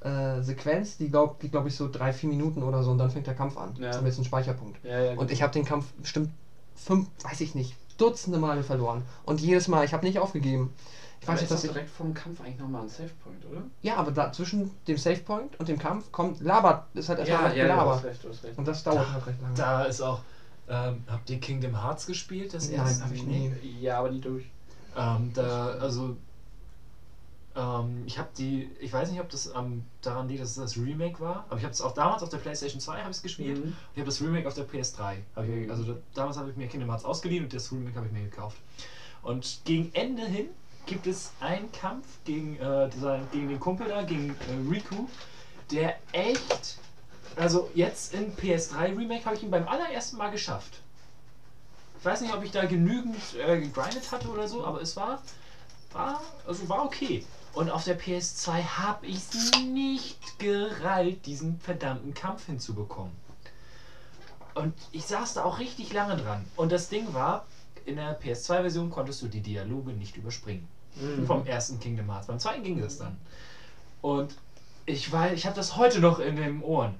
äh, 0.00 0.42
Sequenz, 0.42 0.98
die 0.98 1.08
glaube 1.08 1.36
die 1.40 1.48
glaub 1.48 1.66
ich 1.66 1.74
so 1.74 1.88
drei, 1.90 2.12
vier 2.12 2.28
Minuten 2.28 2.62
oder 2.62 2.82
so 2.82 2.90
und 2.90 2.98
dann 2.98 3.10
fängt 3.10 3.26
der 3.26 3.34
Kampf 3.34 3.56
an. 3.56 3.74
Ja. 3.78 3.86
Jetzt 3.86 4.18
einen 4.18 4.24
Speicherpunkt. 4.24 4.84
Ja, 4.84 5.00
ja, 5.00 5.18
Und 5.18 5.30
ich 5.30 5.42
habe 5.42 5.52
den 5.54 5.64
Kampf 5.64 5.90
bestimmt 5.94 6.30
fünf, 6.76 7.08
weiß 7.24 7.40
ich 7.40 7.54
nicht, 7.54 7.74
Dutzende 7.98 8.38
Male 8.38 8.62
verloren. 8.62 9.02
Und 9.24 9.40
jedes 9.40 9.68
Mal, 9.68 9.84
ich 9.84 9.94
habe 9.94 10.04
nicht 10.06 10.18
aufgegeben. 10.18 10.72
Ich 11.20 11.28
Aber 11.28 11.34
weiß 11.36 11.44
ist 11.44 11.50
nicht, 11.50 11.64
ich. 11.64 11.70
direkt 11.72 11.90
vom 11.90 12.12
Kampf 12.12 12.40
eigentlich 12.40 12.58
nochmal 12.58 12.82
ein 12.82 12.88
Savepoint, 12.88 13.44
oder? 13.50 13.62
Ja, 13.82 13.96
aber 13.96 14.10
da 14.10 14.30
zwischen 14.32 14.70
dem 14.86 14.98
Savepoint 14.98 15.58
und 15.58 15.68
dem 15.68 15.78
Kampf 15.78 16.12
kommt 16.12 16.40
labert, 16.40 16.84
ist 16.94 17.08
halt 17.08 17.20
erstmal 17.20 17.50
ja, 17.50 17.56
ja, 17.56 17.62
Gelaber. 17.64 17.94
hast 17.96 18.04
recht, 18.04 18.22
du 18.22 18.28
hast 18.28 18.44
recht. 18.44 18.58
und 18.58 18.68
das 18.68 18.82
dauert 18.84 19.10
halt 19.12 19.26
recht 19.26 19.40
lange. 19.40 19.54
Da 19.54 19.84
ist 19.84 20.00
auch. 20.02 20.20
Ähm, 20.68 21.04
habt 21.06 21.30
ihr 21.30 21.38
Kingdom 21.40 21.80
Hearts 21.80 22.06
gespielt? 22.06 22.52
Das 22.52 22.68
Nein, 22.68 22.80
erste? 22.80 23.04
hab 23.04 23.12
ich 23.12 23.22
nie. 23.22 23.52
Ja, 23.80 24.00
aber 24.00 24.10
nie 24.10 24.20
durch. 24.20 24.44
Ähm, 24.96 25.30
da, 25.32 25.68
also. 25.80 26.16
Ähm, 27.56 28.04
ich 28.06 28.18
habe 28.18 28.28
die. 28.36 28.70
Ich 28.80 28.92
weiß 28.92 29.10
nicht, 29.10 29.20
ob 29.20 29.30
das 29.30 29.52
ähm, 29.56 29.84
daran 30.02 30.28
liegt, 30.28 30.42
dass 30.42 30.50
es 30.50 30.56
das 30.56 30.76
Remake 30.76 31.20
war, 31.20 31.46
aber 31.48 31.56
ich 31.56 31.64
habe 31.64 31.72
es 31.72 31.80
auch 31.80 31.92
damals 31.92 32.22
auf 32.22 32.28
der 32.28 32.38
PlayStation 32.38 32.80
2 32.80 33.00
habe 33.00 33.10
ich 33.10 33.22
gespielt. 33.22 33.64
Mhm. 33.64 33.76
Ich 33.94 34.00
habe 34.00 34.06
das 34.06 34.20
Remake 34.20 34.46
auf 34.46 34.54
der 34.54 34.68
PS3. 34.68 35.16
Hab 35.34 35.48
ich, 35.48 35.70
also 35.70 35.84
da, 35.84 35.94
damals 36.14 36.36
habe 36.36 36.50
ich 36.50 36.56
mir 36.56 36.68
Kingdom 36.68 36.90
Hearts 36.90 37.04
ausgeliehen 37.04 37.44
und 37.44 37.52
das 37.54 37.72
Remake 37.72 37.96
habe 37.96 38.06
ich 38.06 38.12
mir 38.12 38.24
gekauft. 38.24 38.58
Und 39.22 39.60
gegen 39.64 39.90
Ende 39.94 40.26
hin 40.26 40.48
gibt 40.84 41.06
es 41.06 41.32
einen 41.40 41.72
Kampf 41.72 42.06
gegen, 42.24 42.56
äh, 42.58 42.88
dieser, 42.90 43.20
gegen 43.32 43.48
den 43.48 43.58
Kumpel 43.58 43.88
da, 43.88 44.02
gegen 44.02 44.30
äh, 44.30 44.70
Riku, 44.70 45.08
der 45.70 45.96
echt. 46.12 46.78
Also 47.36 47.70
jetzt 47.74 48.14
in 48.14 48.34
PS3 48.36 48.96
Remake 48.96 49.24
habe 49.24 49.36
ich 49.36 49.42
ihn 49.42 49.50
beim 49.50 49.66
allerersten 49.66 50.16
Mal 50.16 50.30
geschafft. 50.30 50.80
Ich 51.98 52.04
weiß 52.04 52.20
nicht, 52.20 52.34
ob 52.34 52.44
ich 52.44 52.50
da 52.50 52.66
genügend 52.66 53.16
äh, 53.34 53.60
gegrindet 53.60 54.12
hatte 54.12 54.28
oder 54.28 54.46
so, 54.46 54.64
aber 54.64 54.80
es 54.80 54.96
war, 54.96 55.22
war, 55.92 56.22
also 56.46 56.68
war 56.68 56.84
okay. 56.84 57.24
Und 57.56 57.70
auf 57.70 57.84
der 57.84 57.98
PS2 57.98 58.50
habe 58.62 59.06
ich 59.06 59.16
es 59.16 59.50
nicht 59.62 60.38
gereilt, 60.38 61.24
diesen 61.24 61.58
verdammten 61.58 62.12
Kampf 62.12 62.44
hinzubekommen. 62.44 63.12
Und 64.54 64.74
ich 64.92 65.06
saß 65.06 65.32
da 65.34 65.44
auch 65.44 65.58
richtig 65.58 65.90
lange 65.94 66.18
dran. 66.18 66.44
Und 66.56 66.70
das 66.70 66.90
Ding 66.90 67.14
war, 67.14 67.46
in 67.86 67.96
der 67.96 68.20
PS2-Version 68.20 68.90
konntest 68.90 69.22
du 69.22 69.28
die 69.28 69.40
Dialoge 69.40 69.92
nicht 69.92 70.18
überspringen. 70.18 70.68
Vom 71.26 71.46
ersten 71.46 71.80
Kingdom 71.80 72.10
Hearts. 72.10 72.26
Beim 72.26 72.38
zweiten 72.38 72.62
ging 72.62 72.78
das 72.78 72.98
dann. 72.98 73.16
Und 74.02 74.34
ich 74.84 75.10
weiß, 75.10 75.32
ich 75.32 75.46
habe 75.46 75.56
das 75.56 75.76
heute 75.76 76.00
noch 76.00 76.18
in 76.18 76.36
den 76.36 76.62
Ohren. 76.62 76.94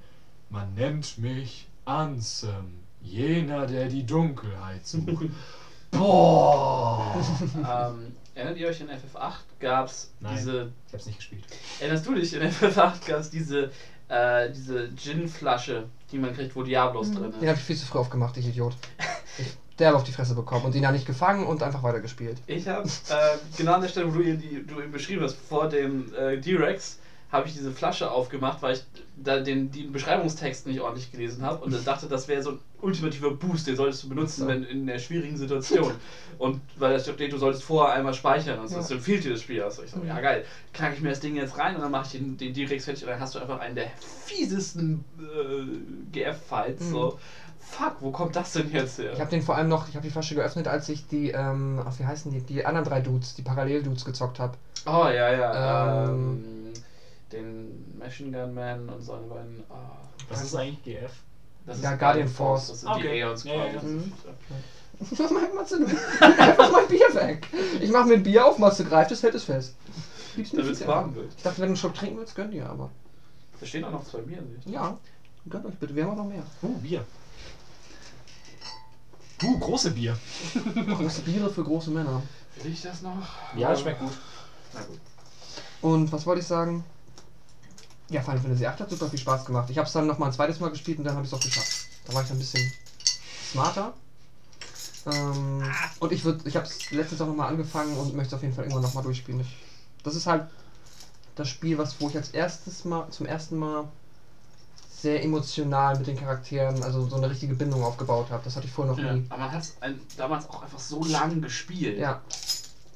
Man 0.49 0.73
nennt 0.73 1.18
mich 1.18 1.67
Ansem, 1.85 2.78
jener, 3.02 3.67
der 3.67 3.89
die 3.89 4.07
Dunkelheit 4.07 4.86
sucht. 4.86 5.26
Boah! 5.91 7.15
ähm, 7.57 8.17
erinnert 8.37 8.59
ihr 8.59 8.69
euch 8.69 8.81
in 8.81 8.89
FF8 8.89 9.33
gab 9.59 9.87
es 9.87 10.13
diese. 10.21 10.71
Ich 10.87 10.93
hab's 10.93 11.07
nicht 11.07 11.19
gespielt. 11.19 11.45
Erinnerst 11.81 12.07
du 12.07 12.15
dich? 12.15 12.33
In 12.35 12.43
FF8 12.43 13.07
gab 13.07 13.21
es 13.21 13.31
diese, 13.31 13.71
äh, 14.09 14.51
diese 14.51 14.95
Gin-Flasche, 14.95 15.89
die 16.13 16.19
man 16.19 16.35
kriegt, 16.35 16.55
wo 16.55 16.63
Diablos 16.63 17.11
drin 17.11 17.31
ist. 17.31 17.41
Den 17.41 17.49
habe 17.49 17.59
ich 17.59 17.65
viel 17.65 17.77
zu 17.77 17.87
früh 17.87 17.99
aufgemacht, 17.99 18.37
ich 18.37 18.47
Idiot. 18.47 18.77
Ich, 19.39 19.57
der 19.79 19.89
habe 19.89 19.97
auf 19.97 20.05
die 20.05 20.13
Fresse 20.13 20.35
bekommen 20.35 20.67
und 20.67 20.75
ihn 20.75 20.83
da 20.83 20.93
nicht 20.93 21.07
gefangen 21.07 21.47
und 21.47 21.63
einfach 21.63 21.83
weitergespielt. 21.83 22.39
Ich 22.47 22.69
habe 22.69 22.89
äh, 22.89 23.39
genau 23.57 23.75
an 23.75 23.83
der 23.83 23.89
Stelle, 23.89 24.13
wo 24.13 24.19
du 24.19 24.23
ihn, 24.23 24.39
die, 24.39 24.65
du 24.67 24.81
ihn 24.81 24.91
beschrieben 24.91 25.23
hast, 25.23 25.35
vor 25.35 25.69
dem 25.69 26.15
äh, 26.15 26.39
D-Rex, 26.39 26.99
habe 27.33 27.49
ich 27.49 27.55
diese 27.55 27.73
Flasche 27.73 28.11
aufgemacht, 28.11 28.63
weil 28.63 28.75
ich 28.75 28.85
da 29.17 29.41
den, 29.41 29.71
den 29.73 29.91
Beschreibungstext 29.93 30.67
nicht 30.67 30.81
ordentlich 30.81 31.11
gelesen 31.11 31.43
habe 31.43 31.65
und 31.65 31.73
dann 31.73 31.85
dachte, 31.85 32.07
das 32.07 32.29
wäre 32.29 32.43
so 32.43 32.51
ein 32.53 32.59
ultimativer 32.81 33.31
Boost, 33.31 33.67
den 33.67 33.75
solltest 33.77 34.05
du 34.05 34.09
benutzen, 34.11 34.47
wenn 34.47 34.63
in 34.63 34.87
der 34.87 34.99
schwierigen 34.99 35.37
Situation. 35.37 35.93
Und 36.39 36.61
weil 36.77 36.93
da 36.93 37.01
steht, 37.01 37.33
du 37.33 37.39
solltest 37.39 37.65
vorher 37.65 37.95
einmal 37.95 38.15
speichern 38.15 38.59
und 38.61 38.69
sonst 38.69 38.91
empfiehlt 38.91 39.25
dir 39.25 39.33
das 39.33 39.41
Spiel. 39.41 39.63
Also 39.63 39.83
ich 39.83 39.91
so, 39.91 40.01
ja 40.07 40.21
geil, 40.21 40.45
knacke 40.73 40.95
ich 40.95 41.01
mir 41.01 41.09
das 41.09 41.21
Ding 41.21 41.35
jetzt 41.35 41.59
rein 41.59 41.75
und 41.75 41.83
dann 41.83 41.91
mache 41.91 42.05
ich 42.07 42.13
den, 42.21 42.37
den 42.37 42.53
direkt 42.53 42.83
fertig 42.83 43.03
und 43.05 43.11
dann 43.11 43.19
hast 43.21 43.35
du 43.35 43.39
einfach 43.41 43.59
einen 43.61 43.75
der 43.75 43.89
fiesesten 44.27 45.05
äh, 45.19 46.13
GF-Fights. 46.13 46.91
So, 46.91 47.19
fuck, 47.59 47.97
wo 48.01 48.11
kommt 48.11 48.37
das 48.37 48.53
denn 48.53 48.71
jetzt 48.71 48.99
her? 48.99 49.13
Ich 49.15 49.21
habe 49.21 49.31
den 49.31 49.43
vor 49.43 49.57
allem 49.57 49.69
noch, 49.69 49.89
ich 49.89 49.95
habe 49.97 50.07
die 50.07 50.13
Flasche 50.13 50.35
geöffnet, 50.35 50.69
als 50.69 50.89
ich 50.89 51.07
die, 51.09 51.31
ähm, 51.31 51.81
ach, 51.85 51.99
wie 51.99 52.05
heißen 52.05 52.31
die, 52.31 52.41
die 52.41 52.65
anderen 52.65 52.87
drei 52.87 53.01
Dudes, 53.01 53.35
die 53.35 53.43
Parallel-Dudes 53.43 54.05
gezockt 54.05 54.39
habe. 54.39 54.57
Oh 54.87 55.07
ja, 55.07 55.33
ja. 55.33 56.05
Ähm, 56.05 56.11
Ähm, 56.11 56.73
den 57.37 57.99
Machine 57.99 58.37
Gun 58.37 58.55
Man 58.55 58.89
und 58.89 59.03
seine 59.03 59.27
beiden. 59.27 59.63
ah, 59.71 59.97
Was 60.29 60.43
ist 60.45 60.55
eigentlich 60.55 60.83
GF? 60.83 61.13
das 61.67 61.83
Ja, 61.83 61.95
Guardian 61.97 62.29
Force. 62.29 62.69
Das 62.69 62.81
sind 62.83 62.91
Okay. 62.91 63.03
die 63.03 63.09
Aeons 63.23 63.45
Ja, 63.45 63.55
ja, 63.55 63.73
quasi. 63.73 63.87
ja. 63.87 63.93
Mhm. 63.93 64.13
Was 64.99 65.31
macht 65.31 65.55
Matze 65.55 65.79
denn? 65.85 65.89
Einfach 66.41 66.73
mein 66.73 66.89
Bier 66.89 67.15
weg. 67.15 67.47
Ich 67.81 67.91
mache 67.91 68.07
mir 68.07 68.15
ein 68.15 68.23
Bier 68.23 68.47
auf, 68.47 68.59
Matze 68.59 68.85
greift 68.85 69.11
es, 69.11 69.23
hält 69.23 69.35
es 69.35 69.45
fest. 69.45 69.75
Gibt's 70.37 70.53
Damit 70.53 70.67
nicht 70.71 70.81
es 70.81 70.87
warm 70.87 71.15
wird. 71.15 71.33
Ich 71.37 71.43
dachte, 71.43 71.59
wenn 71.59 71.65
du 71.67 71.71
einen 71.71 71.77
Schluck 71.77 71.95
trinken 71.95 72.19
willst, 72.19 72.35
gönn 72.35 72.51
dir 72.51 72.69
aber. 72.69 72.91
Da 73.61 73.67
stehen 73.67 73.85
auch 73.85 73.91
noch 73.91 74.05
zwei 74.05 74.19
Bier. 74.21 74.43
ich. 74.65 74.73
Ja, 74.73 74.97
gönnt 75.49 75.67
euch 75.67 75.75
bitte, 75.75 75.95
wir 75.95 76.05
haben 76.05 76.13
auch 76.13 76.17
noch 76.25 76.25
mehr. 76.31 76.43
Uh, 76.63 76.79
Bier. 76.79 77.05
Uh, 79.43 79.59
große 79.59 79.91
Bier. 79.91 80.17
Große 80.99 81.21
Biere 81.23 81.51
für 81.51 81.63
große 81.63 81.91
Männer. 81.91 82.23
Will 82.63 82.73
ich 82.73 82.81
das 82.81 83.03
noch? 83.03 83.19
Ja, 83.55 83.71
das 83.71 83.83
schmeckt 83.83 84.01
gut. 84.01 84.13
Na 84.73 84.81
gut. 84.83 84.99
Und 85.83 86.11
was 86.11 86.25
wollte 86.25 86.41
ich 86.41 86.47
sagen? 86.47 86.85
Ja, 88.09 88.20
Final 88.23 88.39
Fantasy 88.41 88.60
VIII 88.62 88.68
hat 88.70 88.91
super 88.91 89.09
viel 89.10 89.18
Spaß 89.18 89.44
gemacht. 89.44 89.68
Ich 89.70 89.78
habe 89.78 89.86
es 89.86 89.93
dann 89.93 90.07
noch 90.07 90.18
mal 90.18 90.26
ein 90.26 90.33
zweites 90.33 90.60
Mal 90.60 90.70
gespielt 90.70 90.99
und 90.99 91.05
dann 91.05 91.15
habe 91.17 91.26
ich 91.26 91.33
es 91.33 91.39
auch 91.39 91.43
geschafft. 91.43 91.86
Da 92.07 92.15
war 92.15 92.23
ich 92.23 92.31
ein 92.31 92.39
bisschen 92.39 92.73
smarter. 93.51 93.94
Ähm, 95.07 95.62
und 96.01 96.12
ich 96.12 96.25
würde, 96.25 96.49
ich 96.49 96.57
habe 96.57 96.67
es 96.67 96.91
letztens 96.91 97.20
auch 97.20 97.26
noch 97.26 97.35
mal 97.36 97.49
angefangen 97.49 97.97
und 97.97 98.15
möchte 98.15 98.28
es 98.28 98.35
auf 98.35 98.43
jeden 98.43 98.55
Fall 98.55 98.65
irgendwann 98.65 98.83
noch 98.83 98.94
mal 98.94 99.02
durchspielen. 99.02 99.41
Ich, 99.41 99.57
das 100.02 100.15
ist 100.15 100.26
halt 100.26 100.47
das 101.35 101.49
Spiel, 101.49 101.78
was 101.78 102.01
wo 102.01 102.09
ich 102.09 102.17
als 102.17 102.31
erstes 102.31 102.85
Mal, 102.85 103.09
zum 103.10 103.26
ersten 103.26 103.59
Mal 103.59 103.85
sehr 104.91 105.23
emotional 105.23 105.99
mit 105.99 106.07
den 106.07 106.17
Charakteren, 106.18 106.83
also 106.83 107.07
so 107.07 107.17
eine 107.17 107.28
richtige 107.28 107.55
Bindung 107.55 107.83
aufgebaut 107.85 108.31
habe. 108.31 108.43
Das 108.44 108.57
hatte 108.57 108.67
ich 108.67 108.73
vorher 108.73 108.94
noch 108.94 109.02
Ja. 109.02 109.12
nie. 109.15 109.26
Aber 109.28 109.41
man 109.43 109.52
hat 109.52 109.62
es 109.62 109.76
damals 110.17 110.49
auch 110.49 110.62
einfach 110.62 110.78
so 110.78 111.05
lang 111.05 111.41
gespielt. 111.43 111.99
Ja, 111.99 112.23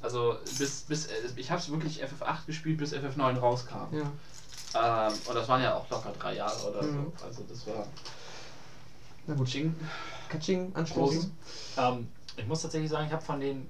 Also 0.02 0.36
bis, 0.58 0.80
bis 0.82 1.06
äh, 1.06 1.12
ich 1.36 1.50
habe 1.50 1.60
es 1.60 1.70
wirklich 1.70 2.02
FF8 2.02 2.46
gespielt, 2.46 2.78
bis 2.78 2.94
FF9 2.94 3.38
rauskam. 3.38 3.92
ja. 3.94 4.10
Ähm, 4.74 5.12
und 5.26 5.34
das 5.34 5.48
waren 5.48 5.62
ja 5.62 5.74
auch 5.74 5.88
locker 5.90 6.12
drei 6.12 6.36
Jahre 6.36 6.68
oder 6.70 6.82
Mhm. 6.82 7.12
so. 7.18 7.24
Also 7.24 7.42
das 7.48 7.66
war 7.66 7.86
Na 9.26 9.34
gut. 9.34 9.48
Ching. 9.48 9.74
Katsching, 10.28 10.74
anstoßen. 10.74 11.36
Ähm, 11.76 12.08
ich 12.36 12.46
muss 12.46 12.62
tatsächlich 12.62 12.90
sagen, 12.90 13.06
ich 13.06 13.12
habe 13.12 13.24
von 13.24 13.40
den, 13.40 13.68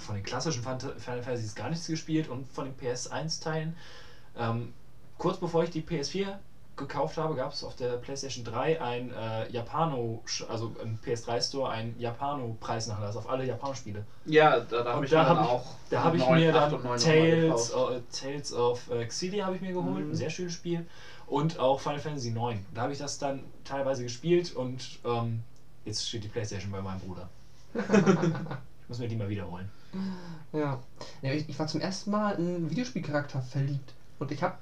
von 0.00 0.14
den 0.16 0.24
klassischen 0.24 0.62
Final 0.62 0.98
Fantasies 0.98 1.54
gar 1.54 1.68
nichts 1.70 1.86
gespielt 1.86 2.28
und 2.28 2.48
von 2.52 2.64
den 2.64 2.76
PS1-Teilen. 2.76 3.76
Ähm, 4.36 4.72
kurz 5.18 5.38
bevor 5.38 5.62
ich 5.62 5.70
die 5.70 5.82
PS4 5.82 6.36
gekauft 6.76 7.16
habe, 7.18 7.34
gab 7.36 7.52
es 7.52 7.62
auf 7.62 7.76
der 7.76 7.96
PlayStation 7.98 8.44
3 8.44 8.80
ein 8.82 9.12
äh, 9.12 9.48
Japano, 9.50 10.22
also 10.48 10.74
im 10.82 10.98
PS3 11.04 11.40
Store 11.46 11.70
ein 11.70 11.94
Japano-Preisnachlass 11.98 13.16
auf 13.16 13.28
alle 13.28 13.44
Japano-Spiele. 13.44 14.04
Ja, 14.24 14.58
da, 14.60 14.82
da 14.82 14.94
habe 14.94 15.04
ich 15.04 15.10
da 15.10 15.22
mir 15.22 15.28
dann 15.28 15.38
hab 15.38 15.44
ich- 15.44 15.50
auch. 15.50 15.64
Da 15.90 16.02
habe 16.02 16.16
ich 16.16 16.28
mir 16.28 16.52
dann 16.52 16.70
Tales, 16.98 17.70
äh, 17.70 18.00
Tales 18.12 18.52
of 18.52 18.90
äh, 18.90 19.04
Xillia 19.06 19.46
habe 19.46 19.56
ich 19.56 19.62
mir 19.62 19.72
geholt, 19.72 20.04
Mhm. 20.04 20.10
ein 20.10 20.14
sehr 20.16 20.30
schönes 20.30 20.52
Spiel. 20.52 20.86
Und 21.26 21.58
auch 21.58 21.80
Final 21.80 22.00
Fantasy 22.00 22.30
9. 22.32 22.64
Da 22.74 22.82
habe 22.82 22.92
ich 22.92 22.98
das 22.98 23.18
dann 23.18 23.44
teilweise 23.64 24.02
gespielt 24.02 24.54
und 24.54 24.98
ähm, 25.04 25.42
jetzt 25.84 26.06
steht 26.08 26.24
die 26.24 26.28
Playstation 26.28 26.70
bei 26.72 26.82
meinem 26.82 27.00
Bruder. 27.00 27.28
ich 27.74 28.88
muss 28.88 28.98
mir 28.98 29.08
die 29.08 29.16
mal 29.16 29.28
wiederholen. 29.28 29.68
Ja. 30.52 30.80
ja 31.22 31.32
ich, 31.32 31.48
ich 31.48 31.58
war 31.58 31.66
zum 31.66 31.80
ersten 31.80 32.10
Mal 32.10 32.32
in 32.32 32.68
Videospielcharakter 32.70 33.40
verliebt. 33.40 33.92
Und 34.18 34.30
ich 34.32 34.42
habe 34.42 34.54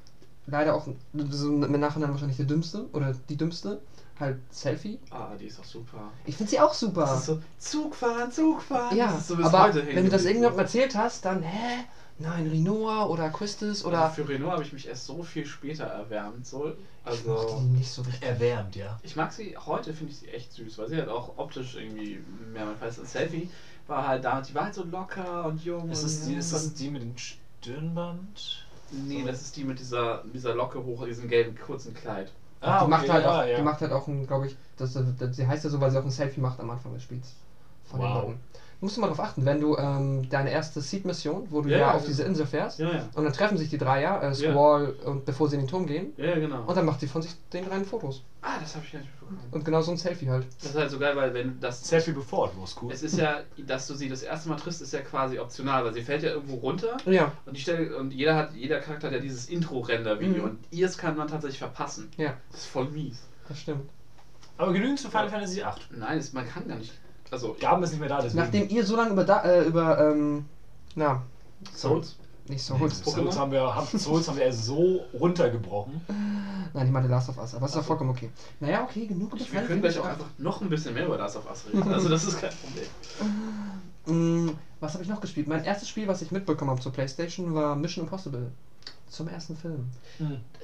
leider 0.46 0.74
auch, 0.74 0.86
so 1.30 1.48
im 1.48 1.80
Nachhinein 1.80 2.10
wahrscheinlich 2.10 2.36
der 2.36 2.46
dümmste 2.46 2.88
oder 2.92 3.14
die 3.28 3.36
dümmste, 3.36 3.80
halt 4.18 4.38
Selfie. 4.50 4.98
Ah, 5.10 5.34
die 5.38 5.46
ist 5.46 5.58
auch 5.60 5.64
super. 5.64 6.10
Ich 6.24 6.36
finde 6.36 6.50
sie 6.50 6.60
auch 6.60 6.74
super. 6.74 7.02
Das 7.02 7.20
ist 7.20 7.26
so, 7.26 7.42
Zug 7.58 7.94
fahren, 7.94 8.30
Zug 8.30 8.62
fahren. 8.62 8.96
ja, 8.96 9.06
das 9.06 9.18
ist 9.22 9.28
so 9.28 9.36
bis 9.36 9.46
aber 9.46 9.62
heute 9.64 9.86
wenn 9.86 10.04
du 10.04 10.10
das 10.10 10.24
irgendjemandem 10.24 10.60
erzählt 10.60 10.94
hast, 10.94 11.24
dann, 11.24 11.42
hä? 11.42 11.84
Nein, 12.18 12.46
Rinoa 12.46 13.06
oder 13.06 13.30
Quistis 13.30 13.84
Oder 13.84 13.98
oder. 13.98 14.10
für 14.10 14.28
Renault 14.28 14.52
habe 14.52 14.62
ich 14.62 14.72
mich 14.72 14.86
erst 14.86 15.06
so 15.06 15.22
viel 15.22 15.44
später 15.46 15.84
erwärmt. 15.84 16.46
So. 16.46 16.72
Ich 17.10 17.24
mochte 17.26 17.46
Also. 17.54 17.60
die 17.60 17.78
nicht 17.78 17.90
so 17.90 18.02
richtig. 18.02 18.22
Erwärmt, 18.22 18.76
ja. 18.76 19.00
Ich 19.02 19.16
mag 19.16 19.32
sie, 19.32 19.56
heute 19.56 19.92
finde 19.92 20.12
ich 20.12 20.18
sie 20.18 20.28
echt 20.28 20.52
süß, 20.52 20.78
weil 20.78 20.88
sie 20.88 20.96
halt 20.98 21.08
auch 21.08 21.36
optisch 21.38 21.74
irgendwie 21.74 22.22
mehr 22.52 22.66
mein 22.66 22.76
Fall 22.76 22.88
ist. 22.90 23.10
Selfie 23.10 23.48
war 23.88 24.06
halt 24.06 24.24
damals, 24.24 24.48
die 24.48 24.54
war 24.54 24.64
halt 24.66 24.74
so 24.74 24.84
locker 24.84 25.46
und 25.46 25.64
jung. 25.64 25.90
Ist 25.90 26.00
und 26.00 26.06
es, 26.06 26.26
die, 26.26 26.34
ist 26.34 26.52
es 26.52 26.74
die 26.74 26.90
mit 26.90 27.02
dem 27.02 27.14
Stirnband? 27.16 28.66
Nee, 28.92 29.24
das 29.24 29.40
ist 29.42 29.56
die 29.56 29.64
mit 29.64 29.78
dieser, 29.78 30.22
dieser 30.32 30.54
Locke 30.54 30.84
hoch, 30.84 31.04
diesem 31.04 31.28
gelben 31.28 31.56
kurzen 31.56 31.94
Kleid. 31.94 32.30
die, 32.84 32.90
macht 32.90 33.08
halt 33.08 33.24
ja, 33.24 33.42
auch, 33.42 33.46
ja. 33.46 33.56
die 33.56 33.62
macht 33.62 33.80
halt 33.80 33.92
auch, 33.92 34.06
glaube 34.26 34.46
ich, 34.46 34.56
das, 34.76 34.92
das, 35.18 35.36
sie 35.36 35.46
heißt 35.46 35.64
ja 35.64 35.70
so, 35.70 35.80
weil 35.80 35.90
sie 35.90 35.98
auch 35.98 36.04
ein 36.04 36.10
Selfie 36.10 36.40
macht 36.40 36.60
am 36.60 36.70
Anfang 36.70 36.92
des 36.94 37.02
Spiels. 37.02 37.34
Von 37.84 38.00
den 38.00 38.08
Wow. 38.10 38.34
Musst 38.82 38.96
du 38.96 39.00
mal 39.00 39.06
darauf 39.06 39.20
achten, 39.20 39.44
wenn 39.46 39.60
du 39.60 39.76
ähm, 39.78 40.28
deine 40.28 40.50
erste 40.50 40.80
Seed-Mission, 40.80 41.46
wo 41.50 41.60
du 41.62 41.68
Ja, 41.70 41.76
ja, 41.76 41.82
ja, 41.86 41.94
auf 41.94 42.02
ja. 42.02 42.08
diese 42.08 42.24
Insel 42.24 42.46
fährst, 42.46 42.80
Ja, 42.80 42.92
ja. 42.92 43.08
und 43.14 43.22
dann 43.24 43.32
treffen 43.32 43.56
sich 43.56 43.70
die 43.70 43.78
drei, 43.78 44.02
ja, 44.02 44.20
äh, 44.20 44.34
Squall 44.34 44.90
und 45.04 45.24
bevor 45.24 45.48
sie 45.48 45.54
in 45.54 45.62
den 45.62 45.68
Turm 45.68 45.86
gehen, 45.86 46.12
Ja, 46.16 46.24
ja, 46.26 46.34
genau. 46.40 46.64
und 46.66 46.76
dann 46.76 46.84
macht 46.84 46.98
sie 46.98 47.06
von 47.06 47.22
sich 47.22 47.32
den 47.52 47.64
dreien 47.64 47.84
Fotos. 47.84 48.24
ah, 48.42 48.58
das 48.60 48.74
habe 48.74 48.84
ich 48.84 48.90
gar 48.92 48.98
nicht 48.98 49.10
mitbekommen. 49.12 49.40
Und 49.52 49.64
genau 49.64 49.82
so 49.82 49.92
ein 49.92 49.96
Selfie 49.96 50.28
halt. 50.28 50.46
Das 50.60 50.70
ist 50.70 50.76
halt 50.76 50.90
so 50.90 50.98
geil, 50.98 51.14
weil 51.14 51.32
wenn 51.32 51.60
das 51.60 51.88
Selfie 51.88 52.10
bevor 52.10 52.48
du 52.48 52.64
cool. 52.82 52.92
Es 52.92 53.04
ist 53.04 53.16
ja, 53.16 53.42
dass 53.56 53.86
du 53.86 53.94
sie 53.94 54.08
das 54.08 54.22
erste 54.24 54.48
Mal 54.48 54.56
triffst, 54.56 54.82
ist 54.82 54.92
ja 54.92 55.00
quasi 55.00 55.38
optional, 55.38 55.84
weil 55.84 55.94
sie 55.94 56.02
fällt 56.02 56.24
ja 56.24 56.30
irgendwo 56.30 56.56
runter 56.56 56.96
Ja, 57.06 57.30
und 57.46 57.56
die 57.56 57.60
Stelle 57.60 57.96
und 57.96 58.12
jeder 58.12 58.34
hat, 58.34 58.52
jeder 58.52 58.80
Charakter 58.80 59.06
hat 59.06 59.14
ja 59.14 59.20
dieses 59.20 59.48
Intro-Render-Video 59.48 60.42
Mhm. 60.42 60.48
und 60.50 60.58
ihrs 60.72 60.98
kann 60.98 61.16
man 61.16 61.28
tatsächlich 61.28 61.58
verpassen. 61.60 62.10
ja, 62.16 62.34
Das 62.50 62.62
ist 62.62 62.66
voll 62.66 62.88
mies. 62.90 63.22
das 63.48 63.60
stimmt. 63.60 63.88
Aber 64.58 64.72
genügend 64.72 64.98
zu 64.98 65.08
Final 65.08 65.30
Fantasy 65.30 65.62
8. 65.62 65.88
Nein, 65.92 66.18
es, 66.18 66.32
man 66.32 66.48
kann 66.48 66.66
gar 66.68 66.76
nicht. 66.78 66.92
Also, 67.32 67.56
Gaben 67.58 67.82
ist 67.82 67.92
nicht 67.92 68.00
mehr 68.00 68.10
da, 68.10 68.20
deswegen. 68.20 68.44
Nachdem 68.44 68.68
ihr 68.68 68.84
so 68.84 68.94
lange 68.94 69.12
über, 69.12 69.24
da, 69.24 69.42
äh, 69.42 69.64
über 69.64 69.98
ähm, 69.98 70.44
na, 70.94 71.22
Souls. 71.74 72.16
nicht 72.46 72.62
Souls, 72.62 73.02
Souls 73.02 73.38
haben 73.38 73.50
wir, 73.50 73.74
haben, 73.74 73.86
Souls 73.98 74.28
haben 74.28 74.36
wir 74.36 74.44
erst 74.44 74.66
so 74.66 75.00
runtergebrochen. 75.18 76.02
nein, 76.74 76.86
ich 76.86 76.92
meine 76.92 77.08
Last 77.08 77.30
of 77.30 77.38
Us, 77.38 77.54
aber 77.54 77.64
es 77.64 77.72
ist 77.72 77.76
ja 77.76 77.82
vollkommen 77.82 78.10
okay. 78.10 78.28
Naja, 78.60 78.84
okay, 78.84 79.06
genug 79.06 79.32
über 79.32 79.40
Wir 79.50 79.62
können 79.62 79.80
gleich 79.80 79.98
auch 79.98 80.04
einfach 80.04 80.26
noch 80.36 80.60
ein 80.60 80.68
bisschen 80.68 80.92
mehr 80.92 81.06
über 81.06 81.16
das 81.16 81.34
auf 81.34 81.48
Us 81.48 81.64
reden. 81.72 81.82
Also, 81.90 82.10
das 82.10 82.24
ist 82.24 82.38
kein 82.38 82.50
Problem. 82.50 84.46
Mm, 84.46 84.50
was 84.80 84.92
habe 84.92 85.02
ich 85.02 85.08
noch 85.08 85.22
gespielt? 85.22 85.48
Mein 85.48 85.64
erstes 85.64 85.88
Spiel, 85.88 86.06
was 86.08 86.20
ich 86.20 86.32
mitbekommen 86.32 86.70
habe 86.70 86.82
zur 86.82 86.92
Playstation, 86.92 87.54
war 87.54 87.76
Mission 87.76 88.04
Impossible. 88.04 88.52
Zum 89.08 89.28
ersten 89.28 89.56
Film. 89.56 89.90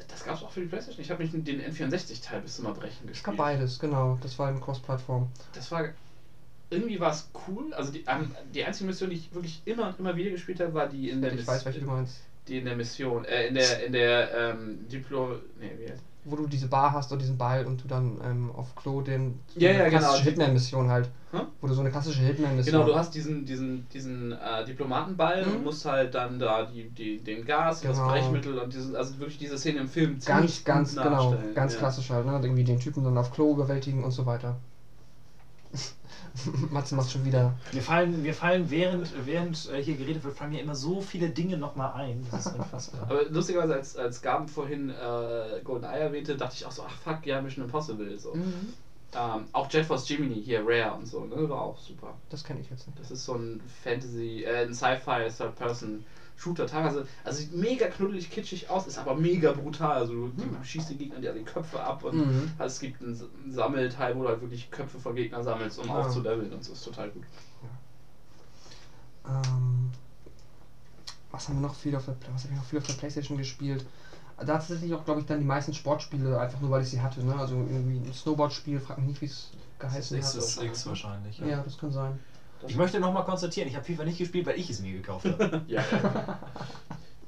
Das 0.09 0.25
gab 0.25 0.37
es 0.37 0.43
auch 0.43 0.51
für 0.51 0.61
die 0.61 0.67
Playstation. 0.67 1.03
Ich 1.03 1.11
habe 1.11 1.23
mich 1.23 1.33
den 1.33 1.63
N64-Teil 1.63 2.41
bis 2.41 2.57
zum 2.57 2.65
Erbrechen 2.67 3.09
Ich 3.11 3.23
gab 3.23 3.35
gespielt. 3.35 3.37
beides, 3.37 3.79
genau. 3.79 4.19
Das 4.23 4.39
war 4.39 4.51
in 4.51 4.61
Cross-Plattform. 4.61 5.29
Das 5.55 5.71
war. 5.71 5.89
Irgendwie 6.71 7.01
war 7.01 7.13
es 7.13 7.31
cool. 7.47 7.73
Also, 7.75 7.93
die, 7.93 8.05
ähm, 8.07 8.31
die 8.55 8.65
einzige 8.65 8.87
Mission, 8.87 9.11
die 9.11 9.17
ich 9.17 9.35
wirklich 9.35 9.63
immer 9.65 9.89
und 9.89 9.99
immer 10.01 10.17
wieder 10.17 10.31
gespielt 10.31 10.61
habe, 10.61 10.75
war 10.75 10.87
die 10.89 11.09
in 11.11 11.23
der 11.23 11.33
meinst. 11.87 12.21
Die 12.47 12.59
in 12.59 12.65
der 12.65 12.77
Mission, 12.77 13.25
äh, 13.25 13.47
in 13.49 13.55
der, 13.55 13.87
in 13.87 13.93
der, 13.93 14.35
ähm, 14.35 14.89
Diplo, 14.89 15.37
nee, 15.61 15.71
wie 15.79 15.91
heißt 15.91 16.03
Wo 16.25 16.37
du 16.37 16.47
diese 16.47 16.69
Bar 16.69 16.93
hast 16.93 17.13
und 17.13 17.21
diesen 17.21 17.39
Ball 17.39 17.65
und 17.67 17.83
du 17.83 17.89
dann 17.89 18.19
ähm, 18.25 18.51
auf 18.55 18.75
Klo 18.75 19.01
den. 19.03 19.39
so 19.49 19.61
Ja, 19.61 19.71
ja, 19.71 19.89
genau. 19.89 19.99
klassische 19.99 20.25
Hitman-Mission 20.25 20.89
halt. 20.89 21.09
Hm? 21.31 21.43
Wo 21.61 21.67
du 21.67 21.75
so 21.75 21.81
eine 21.83 21.91
klassische 21.91 22.21
Hitman-Mission 22.23 22.73
Genau, 22.73 22.87
du 22.87 22.97
hast 22.97 23.15
diesen, 23.15 23.45
diesen, 23.45 23.87
diesen 23.91 24.33
äh, 24.33 24.65
Diplomatenball 24.65 25.45
Mhm. 25.45 25.57
und 25.57 25.65
musst 25.65 25.85
halt 25.85 26.15
dann 26.15 26.39
da 26.39 26.65
die, 26.65 26.89
die, 26.91 27.19
den 27.19 27.45
Gas, 27.45 27.83
das 27.83 27.97
Genau. 27.97 28.09
Brechmittel 28.09 28.59
und 28.59 28.73
diesen, 28.73 28.97
also 28.97 29.19
wirklich 29.19 29.39
diese 29.39 29.59
Szene 29.59 29.81
im 29.81 29.89
Film 29.89 30.19
Ganz, 30.25 30.65
ganz, 30.65 30.97
genau. 30.97 31.37
Ganz 31.55 31.75
ja. 31.75 31.79
klassisch 31.79 32.09
halt, 32.11 32.25
ne? 32.27 32.39
Irgendwie 32.43 32.65
den 32.65 32.81
Typen 32.81 33.05
dann 33.05 33.17
auf 33.19 33.31
Klo 33.31 33.53
überwältigen 33.53 34.05
und 34.05 34.11
so 34.11 34.25
weiter. 34.25 34.57
Matze 36.71 36.95
macht 36.95 37.11
schon 37.11 37.25
wieder. 37.25 37.55
Wir 37.73 37.83
fallen, 37.83 38.25
wir 38.25 38.35
fallen 38.35 38.71
während, 38.71 39.13
während 39.27 39.69
äh, 39.71 39.83
hier 39.83 39.97
geredet 39.97 40.25
wird, 40.25 40.37
fallen 40.37 40.51
mir 40.51 40.61
immer 40.61 40.75
so 40.75 41.01
viele 41.01 41.31
Dinge 41.31 41.57
nochmal 41.59 41.93
ein. 41.95 42.27
Das 42.31 42.47
ist 42.47 42.55
unfassbar. 42.55 43.03
Aber 43.03 43.25
lustigerweise, 43.25 43.75
als, 43.75 43.97
als 43.97 44.23
Gaben 44.23 44.49
vorhin 44.49 44.91
äh, 44.91 45.61
GoldenEye 45.65 46.01
erwähnte, 46.01 46.37
dachte 46.37 46.55
ich 46.57 46.67
auch 46.67 46.73
so, 46.73 46.83
ach 46.87 46.97
fuck, 46.97 47.27
ja, 47.27 47.41
Mission 47.41 47.65
Impossible. 47.65 48.19
So. 48.19 48.35
Mhm. 48.35 48.75
Ähm, 49.15 49.47
auch 49.53 49.71
Jet 49.71 49.87
Force 49.87 50.07
Gemini 50.07 50.43
hier, 50.43 50.63
Rare 50.67 50.95
und 50.95 51.07
so, 51.07 51.25
ne, 51.25 51.49
war 51.49 51.63
auch 51.63 51.79
super. 51.79 52.15
Das 52.29 52.45
kenne 52.45 52.61
ich 52.61 52.69
jetzt 52.69 52.87
nicht. 52.87 53.01
Das 53.01 53.11
ist 53.11 53.25
so 53.25 53.35
ein 53.35 53.61
Fantasy, 53.83 54.45
äh, 54.45 54.67
ein 54.67 54.75
Sci-Fi 54.75 55.31
Third-Person-Shooter. 56.39 56.67
Teilweise, 56.67 57.07
also 57.25 57.39
sieht 57.39 57.53
mega 57.53 57.89
knuddelig 57.89 58.31
kitschig 58.31 58.71
aus, 58.71 58.87
ist 58.87 58.99
aber 58.99 59.15
mega 59.15 59.53
brutal. 59.53 59.99
Also 59.99 60.13
du, 60.13 60.29
du 60.29 60.65
schießt 60.65 60.91
die 60.91 60.97
Gegner 60.97 61.21
dir 61.21 61.33
die 61.33 61.43
Köpfe 61.45 61.81
ab 61.83 62.05
und 62.05 62.17
Mhm. 62.17 62.51
also 62.59 62.73
es 62.75 62.81
gibt 62.81 63.03
einen 63.03 63.19
Sammelteil, 63.51 64.17
wo 64.17 64.23
du 64.23 64.29
halt 64.29 64.41
wirklich 64.41 64.71
Köpfe 64.71 64.99
von 64.99 65.15
Gegnern 65.15 65.43
sammelst, 65.43 65.79
um 65.79 65.91
Ah. 65.91 66.01
aufzuleveln 66.01 66.53
und 66.53 66.65
so 66.65 66.73
ist 66.73 66.85
total 66.85 67.11
gut. 67.11 67.25
Ähm, 69.27 69.91
was 71.31 71.49
haben 71.49 71.57
wir 71.61 71.67
noch 71.69 71.75
viel 71.75 71.95
auf 71.95 72.05
der, 72.07 72.15
was 72.33 72.45
habe 72.45 72.55
ich 72.55 72.59
noch 72.59 72.65
viel 72.65 72.79
auf 72.79 72.87
der 72.87 72.95
Playstation 72.95 73.37
gespielt? 73.37 73.85
Da 74.39 74.45
tatsächlich 74.45 74.95
auch, 74.95 75.05
glaube 75.05 75.21
ich, 75.21 75.27
dann 75.27 75.41
die 75.41 75.45
meisten 75.45 75.75
Sportspiele, 75.75 76.39
einfach 76.39 76.61
nur 76.61 76.71
weil 76.71 76.83
ich 76.83 76.89
sie 76.91 77.01
hatte. 77.03 77.25
Ne? 77.25 77.35
Also 77.35 77.57
irgendwie 77.57 77.97
ein 77.99 78.13
Snowboard-Spiel, 78.15 78.79
frag 78.79 78.99
mich 78.99 79.09
nicht, 79.09 79.21
wie 79.21 79.27
es 79.27 79.51
geheißen 79.81 80.17
hat. 80.17 80.23
XS 80.25 80.59
X 80.59 80.87
wahrscheinlich. 80.87 81.39
Ja, 81.41 81.61
das 81.63 81.77
kann 81.77 81.91
sein. 81.91 82.21
Ich 82.67 82.77
möchte 82.77 83.01
nochmal 83.01 83.25
konstatieren, 83.25 83.69
ich 83.69 83.77
habe 83.77 83.85
FIFA 83.85 84.05
nicht 84.05 84.19
gespielt, 84.19 84.47
weil 84.47 84.59
ich 84.59 84.69
es 84.71 84.81
mir 84.81 84.93
gekauft 84.93 85.27
habe. 85.27 85.63
Ja, 85.69 85.83
ja. 85.91 86.39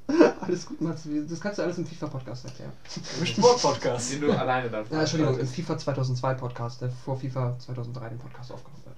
Alles 0.41 0.65
gut, 0.65 0.81
Mats. 0.81 1.07
Das 1.29 1.39
kannst 1.39 1.59
du 1.59 1.63
alles 1.63 1.77
im 1.77 1.85
FIFA-Podcast 1.85 2.43
erklären. 2.43 2.73
Im 3.19 3.25
Sportpodcast. 3.25 4.11
Den 4.11 4.21
du 4.21 4.31
alleine 4.33 4.69
dann 4.69 4.85
Ja, 4.89 5.01
Entschuldigung, 5.01 5.39
im 5.39 5.47
FIFA 5.47 5.77
2002 5.77 6.33
Podcast, 6.33 6.81
der 6.81 6.89
vor 6.89 7.17
FIFA 7.17 7.57
2003 7.57 8.09
den 8.09 8.19
Podcast 8.19 8.51
aufgenommen 8.51 8.83
wird. 8.83 8.97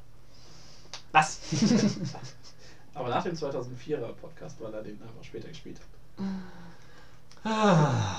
Was? 1.11 1.37
Aber 2.95 3.09
nach 3.09 3.23
dem 3.23 3.35
2004er 3.35 4.13
Podcast, 4.13 4.59
weil 4.59 4.73
er 4.73 4.81
den 4.81 4.99
einfach 5.01 5.23
später 5.23 5.49
gespielt 5.49 5.79
hat. 5.79 5.85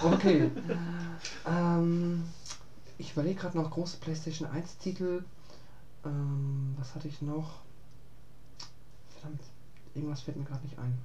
Okay. 0.04 0.50
ähm, 1.48 2.24
ich 2.98 3.12
überlege 3.12 3.40
gerade 3.40 3.56
noch 3.56 3.70
große 3.70 3.96
PlayStation 3.96 4.48
1 4.48 4.78
Titel. 4.78 5.24
Ähm, 6.04 6.76
was 6.78 6.94
hatte 6.94 7.08
ich 7.08 7.22
noch? 7.22 7.63
Verdammt, 9.24 9.40
irgendwas 9.94 10.20
fällt 10.20 10.36
mir 10.36 10.44
gerade 10.44 10.62
nicht 10.62 10.78
ein. 10.78 10.96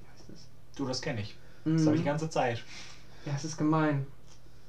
Wie 0.00 0.08
heißt 0.10 0.30
es? 0.30 0.46
Du, 0.76 0.86
das 0.86 1.02
kenne 1.02 1.20
ich. 1.20 1.36
Das 1.64 1.84
habe 1.84 1.96
ich 1.96 2.00
die 2.00 2.04
Mm, 2.04 2.10
ganze 2.10 2.30
Zeit. 2.30 2.64
Ja, 3.26 3.32
es 3.36 3.44
ist 3.44 3.58
gemein. 3.58 4.06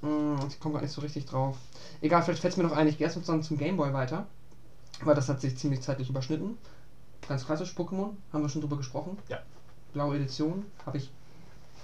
Mm, 0.01 0.35
Ich 0.47 0.59
komme 0.59 0.73
gerade 0.73 0.85
nicht 0.85 0.93
so 0.93 1.01
richtig 1.01 1.25
drauf. 1.25 1.57
Egal, 2.01 2.21
vielleicht 2.23 2.41
fällt 2.41 2.53
es 2.53 2.57
mir 2.57 2.63
noch 2.63 2.75
ein. 2.75 2.87
Ich 2.87 2.97
gehe 2.97 3.05
erst 3.05 3.15
sozusagen 3.15 3.43
zum 3.43 3.57
Gameboy 3.57 3.93
weiter. 3.93 4.27
Weil 5.01 5.15
das 5.15 5.29
hat 5.29 5.39
sich 5.39 5.57
ziemlich 5.57 5.81
zeitlich 5.81 6.09
überschnitten. 6.09 6.57
Ganz 7.27 7.45
klassisch 7.45 7.71
Pokémon, 7.73 8.11
haben 8.33 8.41
wir 8.41 8.49
schon 8.49 8.61
drüber 8.61 8.75
gesprochen. 8.77 9.17
Ja. 9.29 9.39
Blaue 9.93 10.17
Edition, 10.17 10.65
habe 10.85 10.97
ich 10.97 11.09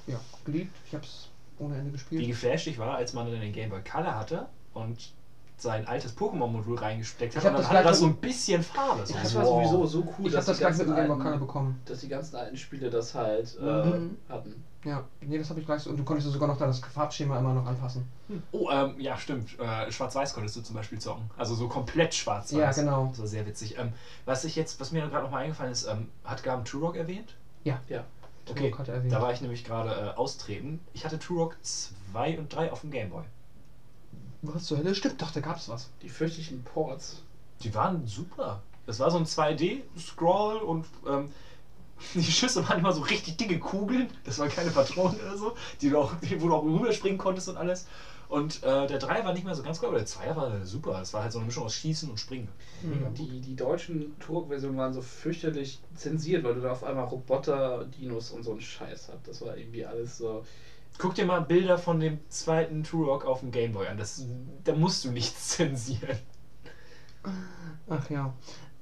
ja, 0.08 0.20
geliebt. 0.44 0.76
Ich 0.88 0.94
habe 0.94 1.06
es 1.06 1.30
ohne 1.60 1.76
Ende 1.76 1.90
Wie 1.90 1.94
gespielt. 1.94 2.28
geflasht 2.28 2.68
ich 2.68 2.78
war, 2.78 2.96
als 2.96 3.14
man 3.14 3.32
dann 3.32 3.40
den 3.40 3.54
Game 3.54 3.70
Boy 3.70 3.82
Color 3.84 4.16
hatte 4.16 4.48
und 4.74 5.14
sein 5.58 5.88
altes 5.88 6.16
Pokémon-Modul 6.18 6.78
reingesteckt 6.80 7.36
hat 7.36 7.44
Ich 7.44 7.46
hab 7.48 7.54
und 7.54 7.54
dann 7.56 7.62
das 7.64 7.70
hatte 7.72 7.82
gleich 7.84 7.92
das 7.92 8.00
so 8.00 8.06
ein 8.08 8.16
bisschen 8.18 8.64
Farbe. 8.64 9.06
So, 9.06 9.14
Das 9.14 9.36
wow. 9.36 9.42
war 9.44 9.46
sowieso 9.46 9.86
so 9.86 10.00
cool, 10.20 10.28
Ich 10.28 10.34
dass, 10.34 10.46
das 10.46 10.58
die 10.58 10.64
gleich 10.64 10.78
mit 10.78 10.80
ganzen 10.80 10.88
dem 10.88 10.96
Game 10.96 11.08
Boy 11.08 11.12
alten- 11.16 11.24
Color 11.24 11.38
bekommen. 11.40 11.82
dass 11.86 12.00
die 12.02 12.08
ganzen 12.10 12.36
alten 12.36 12.58
Spiele 12.58 12.90
das 12.90 13.16
halt 13.16 13.58
äh, 13.60 13.64
Mhm. 13.64 14.18
hatten. 14.30 14.64
Ja, 14.84 15.04
nee, 15.22 15.38
das 15.40 15.50
habe 15.50 15.60
ich 15.60 15.66
gleich 15.66 15.82
so. 15.82 15.90
Und 15.90 15.98
du 15.98 16.04
konntest 16.04 16.32
sogar 16.32 16.48
noch 16.48 16.58
da 16.60 16.68
das 16.68 16.80
Farbschema 16.80 17.40
immer 17.40 17.54
noch 17.56 17.66
anpassen. 17.66 18.06
Oh, 18.52 18.70
ähm, 18.70 18.94
ja, 19.00 19.18
stimmt. 19.18 19.58
Äh, 19.60 19.92
Schwarz-Weiß 19.92 20.34
konntest 20.36 20.58
du 20.58 20.62
zum 20.62 20.76
Beispiel 20.76 21.00
zocken. 21.00 21.28
Also 21.38 21.56
so 21.56 21.68
komplett 21.68 22.14
schwarz-weiß. 22.14 22.52
Ja, 22.60 22.72
genau. 22.72 23.08
Das 23.10 23.20
war 23.20 23.28
sehr 23.28 23.48
witzig. 23.48 23.80
Ähm, 23.80 23.94
was 24.26 24.44
ich 24.44 24.56
jetzt, 24.56 24.80
was 24.80 24.92
mir 24.92 25.02
gerade 25.08 25.24
nochmal 25.24 25.44
eingefallen 25.44 25.72
ist, 25.72 25.86
ähm, 25.88 26.10
hat 26.24 26.44
Gaben 26.44 26.66
Turok 26.66 26.98
erwähnt? 26.98 27.34
Ja. 27.64 27.80
Ja. 27.90 28.04
Okay, 28.48 28.66
Turok 28.70 28.78
hat 28.80 28.88
er 28.90 28.94
erwähnt. 28.96 29.12
da 29.12 29.22
war 29.24 29.34
ich 29.34 29.42
nämlich 29.42 29.64
gerade 29.64 29.90
äh, 29.90 30.18
austreten. 30.18 30.80
Ich 30.94 31.04
hatte 31.04 31.18
Turok 31.18 31.56
2 31.64 32.38
und 32.38 32.54
3 32.54 32.72
auf 32.72 32.82
dem 32.82 32.92
Game 32.92 33.10
Boy. 33.10 33.24
Was 34.42 34.66
zur 34.66 34.78
Hölle? 34.78 34.96
Stimmt 34.96 35.22
doch, 35.22 35.32
da 35.32 35.40
gab's 35.40 35.70
was. 35.70 35.90
Die 36.02 36.10
fürchterlichen 36.10 36.64
Ports. 36.64 37.24
Die 37.62 37.74
waren 37.74 38.06
super. 38.08 38.62
Das 38.86 39.00
war 39.00 39.10
so 39.10 39.18
ein 39.18 39.26
2D-Scroll 39.26 40.58
und 40.58 40.86
ähm, 41.08 41.32
die 42.14 42.24
Schüsse 42.24 42.68
waren 42.68 42.80
immer 42.80 42.92
so 42.92 43.02
richtig 43.02 43.38
dicke 43.38 43.60
Kugeln. 43.60 44.10
Das 44.24 44.38
waren 44.40 44.50
keine 44.50 44.72
Patronen 44.72 45.20
oder 45.20 45.38
so, 45.38 45.56
die 45.82 45.90
du 45.90 45.98
auch, 45.98 46.14
wo 46.40 46.48
du 46.48 46.54
auch 46.54 46.64
rüberspringen 46.64 47.18
konntest 47.18 47.50
und 47.50 47.58
alles. 47.58 47.88
Und 48.28 48.64
äh, 48.64 48.88
der 48.88 48.98
3 48.98 49.24
war 49.24 49.34
nicht 49.34 49.46
mehr 49.46 49.54
so 49.54 49.62
ganz 49.62 49.80
cool, 49.80 49.90
aber 49.90 49.98
der 49.98 50.08
2 50.08 50.36
war 50.36 50.66
super. 50.66 50.94
Das 50.94 51.14
war 51.14 51.22
halt 51.22 51.32
so 51.32 51.38
eine 51.38 51.46
Mischung 51.46 51.64
aus 51.64 51.76
Schießen 51.76 52.10
und 52.10 52.20
Springen. 52.20 52.50
Die, 53.18 53.40
die 53.40 53.56
deutschen 53.56 54.18
Turok-Versionen 54.20 54.78
waren 54.78 54.94
so 54.94 55.02
fürchterlich 55.02 55.80
zensiert, 55.96 56.44
weil 56.44 56.56
du 56.56 56.62
da 56.62 56.72
auf 56.72 56.84
einmal 56.84 57.06
Roboter, 57.06 57.86
Dinos 57.86 58.32
und 58.32 58.44
so 58.44 58.52
einen 58.52 58.62
Scheiß 58.62 59.10
habt. 59.10 59.28
Das 59.28 59.42
war 59.42 59.56
irgendwie 59.58 59.86
alles 59.86 60.18
so. 60.18 60.44
Guck 60.98 61.16
dir 61.16 61.26
mal 61.26 61.42
Bilder 61.42 61.78
von 61.78 62.00
dem 62.00 62.20
zweiten 62.30 62.84
Turok 62.84 63.26
auf 63.26 63.42
dem 63.42 63.52
Game 63.52 63.74
Boy 63.74 63.88
an. 63.88 63.98
Das, 63.98 64.26
da 64.64 64.74
musst 64.76 65.04
du 65.06 65.12
nichts 65.12 65.50
zensieren. 65.58 66.18
Ach 67.90 68.10
ja. 68.10 68.34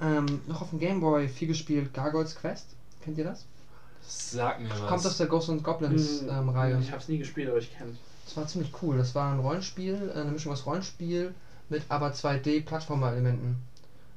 Ähm, 0.02 0.42
noch 0.48 0.62
auf 0.62 0.70
dem 0.70 0.80
Game 0.80 1.00
Boy 1.00 1.28
viel 1.28 1.48
gespielt 1.48 1.94
Gargoyles 1.94 2.36
Quest. 2.36 2.76
Kennt 3.02 3.18
ihr 3.18 3.24
das? 3.24 3.46
Sag 4.02 4.60
mir 4.62 4.70
was. 4.70 4.88
Kommt 4.88 5.06
aus 5.06 5.18
der 5.18 5.28
Ghosts 5.28 5.50
and 5.50 5.64
Goblins 5.64 6.22
Hm, 6.22 6.30
ähm, 6.30 6.50
Reihe. 6.50 6.80
Ich 6.80 6.92
hab's 6.92 7.08
nie 7.08 7.18
gespielt, 7.18 7.50
aber 7.50 7.58
ich 7.58 7.76
kenn's. 7.76 7.98
Das 8.26 8.38
war 8.38 8.48
ziemlich 8.48 8.72
cool. 8.82 8.98
Das 8.98 9.16
war 9.16 9.32
ein 9.34 9.40
Rollenspiel, 9.40 10.12
äh, 10.14 10.20
eine 10.20 10.32
Mischung 10.32 10.52
aus 10.52 10.66
Rollenspiel 10.66 11.34
mit 11.70 11.84
aber 11.90 12.12
2D-Plattformer-Elementen. 12.12 13.58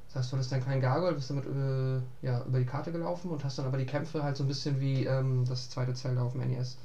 Das 0.08 0.16
heißt, 0.16 0.32
du 0.32 0.36
hattest 0.36 0.52
dann 0.52 0.64
keinen 0.64 0.80
Gargoyle, 0.80 1.14
bist 1.14 1.30
damit 1.30 1.44
äh, 1.46 2.26
ja, 2.26 2.42
über 2.44 2.58
die 2.58 2.64
Karte 2.64 2.92
gelaufen 2.92 3.30
und 3.30 3.44
hast 3.44 3.58
dann 3.58 3.66
aber 3.66 3.78
die 3.78 3.86
Kämpfe 3.86 4.22
halt 4.22 4.36
so 4.36 4.44
ein 4.44 4.48
bisschen 4.48 4.80
wie 4.80 5.04
ähm, 5.04 5.44
das 5.48 5.70
zweite 5.70 5.94
Zelda 5.94 6.22
auf 6.22 6.32
dem 6.32 6.48
NES. 6.48 6.78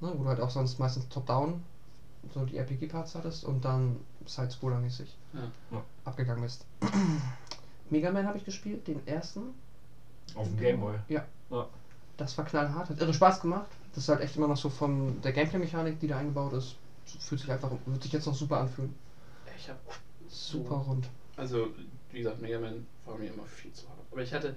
Ne, 0.00 0.12
wo 0.14 0.22
du 0.22 0.28
halt 0.28 0.40
auch 0.40 0.50
sonst 0.50 0.78
meistens 0.78 1.08
top-down 1.08 1.62
so 2.34 2.44
die 2.44 2.56
RPG-Parts 2.58 3.14
hattest 3.14 3.44
und 3.44 3.64
dann 3.64 3.96
Side-Scroller-mäßig 4.26 5.08
Ja. 5.32 5.40
Ja. 5.70 5.82
abgegangen 6.04 6.42
bist. 6.42 6.64
Mega 7.90 8.10
Man 8.10 8.26
habe 8.26 8.36
ich 8.38 8.44
gespielt, 8.44 8.86
den 8.88 9.06
ersten. 9.06 9.54
auf 10.34 10.46
dem 10.48 10.58
Game 10.58 10.80
Boy. 10.80 10.96
Das 12.16 12.36
war 12.36 12.44
knallhart, 12.44 12.90
hat 12.90 13.00
irre 13.00 13.14
Spaß 13.14 13.40
gemacht. 13.40 13.68
Das 13.94 14.04
ist 14.04 14.08
halt 14.08 14.20
echt 14.20 14.36
immer 14.36 14.48
noch 14.48 14.56
so 14.56 14.68
von 14.68 15.20
der 15.22 15.32
Gameplay-Mechanik, 15.32 16.00
die 16.00 16.08
da 16.08 16.18
eingebaut 16.18 16.52
ist. 16.54 16.76
Fühlt 17.20 17.40
sich 17.40 17.50
einfach, 17.52 17.70
wird 17.86 18.02
sich 18.02 18.12
jetzt 18.12 18.26
noch 18.26 18.34
super 18.34 18.60
anfühlen. 18.60 18.94
Ich 19.56 19.68
hab. 19.68 19.76
Super 20.28 20.76
rund. 20.76 21.08
Also, 21.36 21.68
wie 22.10 22.18
gesagt, 22.18 22.40
Mega 22.42 22.58
Man 22.58 22.86
war 23.04 23.16
mir 23.16 23.32
immer 23.32 23.44
viel 23.44 23.72
zu 23.72 23.86
hart. 23.88 23.98
Aber 24.10 24.22
ich 24.22 24.32
hatte. 24.32 24.56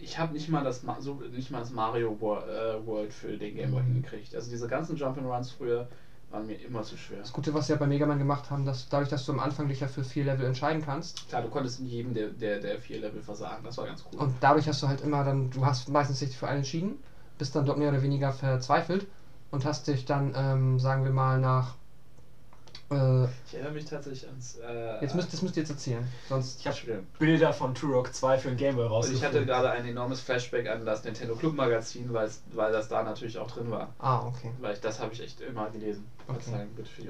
Ich 0.00 0.18
habe 0.18 0.32
nicht 0.32 0.48
mal 0.48 0.62
das 0.62 0.82
so 1.00 1.14
nicht 1.14 1.50
mal 1.50 1.60
das 1.60 1.70
Mario 1.70 2.12
äh, 2.12 2.86
World 2.86 3.12
für 3.12 3.36
den 3.36 3.54
Game 3.54 3.70
Boy 3.70 3.82
Mhm. 3.82 3.94
hingekriegt. 3.94 4.34
Also 4.34 4.50
diese 4.50 4.66
ganzen 4.66 4.96
Jump'n'Runs 4.96 5.52
früher 5.52 5.88
waren 6.30 6.46
mir 6.46 6.54
immer 6.54 6.82
zu 6.82 6.96
schwer. 6.96 7.18
Das 7.20 7.32
Gute, 7.32 7.54
was 7.54 7.66
sie 7.66 7.72
ja 7.72 7.76
bei 7.78 7.86
Mega 7.86 8.06
Man 8.06 8.18
gemacht 8.18 8.50
haben, 8.50 8.64
dass 8.64 8.88
dadurch, 8.88 9.08
dass 9.08 9.24
du 9.24 9.32
am 9.32 9.40
Anfang 9.40 9.68
dich 9.68 9.80
ja 9.80 9.86
für 9.86 10.02
vier 10.02 10.24
Level 10.24 10.46
entscheiden 10.46 10.82
kannst 10.82 11.28
Klar, 11.28 11.42
du 11.42 11.48
konntest 11.48 11.78
in 11.80 11.86
jedem 11.86 12.14
der, 12.14 12.28
der, 12.28 12.58
der 12.58 12.78
vier 12.78 12.98
Level 12.98 13.22
versagen. 13.22 13.62
Das 13.64 13.76
war 13.78 13.86
ganz 13.86 14.04
cool. 14.12 14.20
und 14.20 14.32
dadurch 14.40 14.66
hast 14.68 14.82
du 14.82 14.88
halt 14.88 15.00
immer 15.00 15.22
dann, 15.22 15.50
du 15.50 15.64
hast 15.64 15.88
meistens 15.88 16.18
dich 16.18 16.36
für 16.36 16.46
einen 16.48 16.58
entschieden, 16.58 16.96
bist 17.38 17.54
dann 17.54 17.64
dort 17.64 17.78
mehr 17.78 17.88
oder 17.88 18.02
weniger 18.02 18.32
verzweifelt 18.32 19.06
und 19.50 19.64
hast 19.64 19.86
dich 19.86 20.04
dann, 20.04 20.32
ähm, 20.34 20.78
sagen 20.78 21.04
wir 21.04 21.10
mal, 21.10 21.38
nach. 21.38 21.74
Äh, 22.90 23.24
ich 23.46 23.54
erinnere 23.54 23.72
mich 23.72 23.84
tatsächlich 23.86 24.26
ans. 24.26 24.56
Äh, 24.58 25.00
jetzt 25.00 25.14
müsst, 25.14 25.32
das 25.32 25.42
müsst 25.42 25.56
ihr 25.56 25.62
jetzt 25.62 25.70
erzählen, 25.70 26.06
sonst. 26.28 26.60
Ich 26.60 26.66
hab 26.66 26.74
Schwierig. 26.76 27.04
Bilder 27.18 27.52
von 27.52 27.74
Turok 27.74 28.12
2 28.12 28.38
für 28.38 28.48
den 28.48 28.56
Game 28.56 28.76
Boy 28.76 28.84
Und 28.84 28.92
rausgefunden. 28.92 29.30
ich 29.30 29.34
hatte 29.34 29.46
gerade 29.46 29.70
ein 29.70 29.86
enormes 29.86 30.20
Flashback 30.20 30.68
an 30.68 30.84
das 30.84 31.02
Nintendo 31.04 31.34
Club 31.34 31.54
Magazin, 31.54 32.12
weil 32.12 32.72
das 32.72 32.88
da 32.88 33.02
natürlich 33.02 33.38
auch 33.38 33.50
drin 33.50 33.70
war. 33.70 33.94
Ah, 33.98 34.26
okay. 34.26 34.50
Weil 34.60 34.74
ich, 34.74 34.80
das 34.80 35.00
habe 35.00 35.12
ich 35.12 35.22
echt 35.22 35.40
immer 35.40 35.70
gelesen. 35.70 36.06
Okay. 36.26 36.66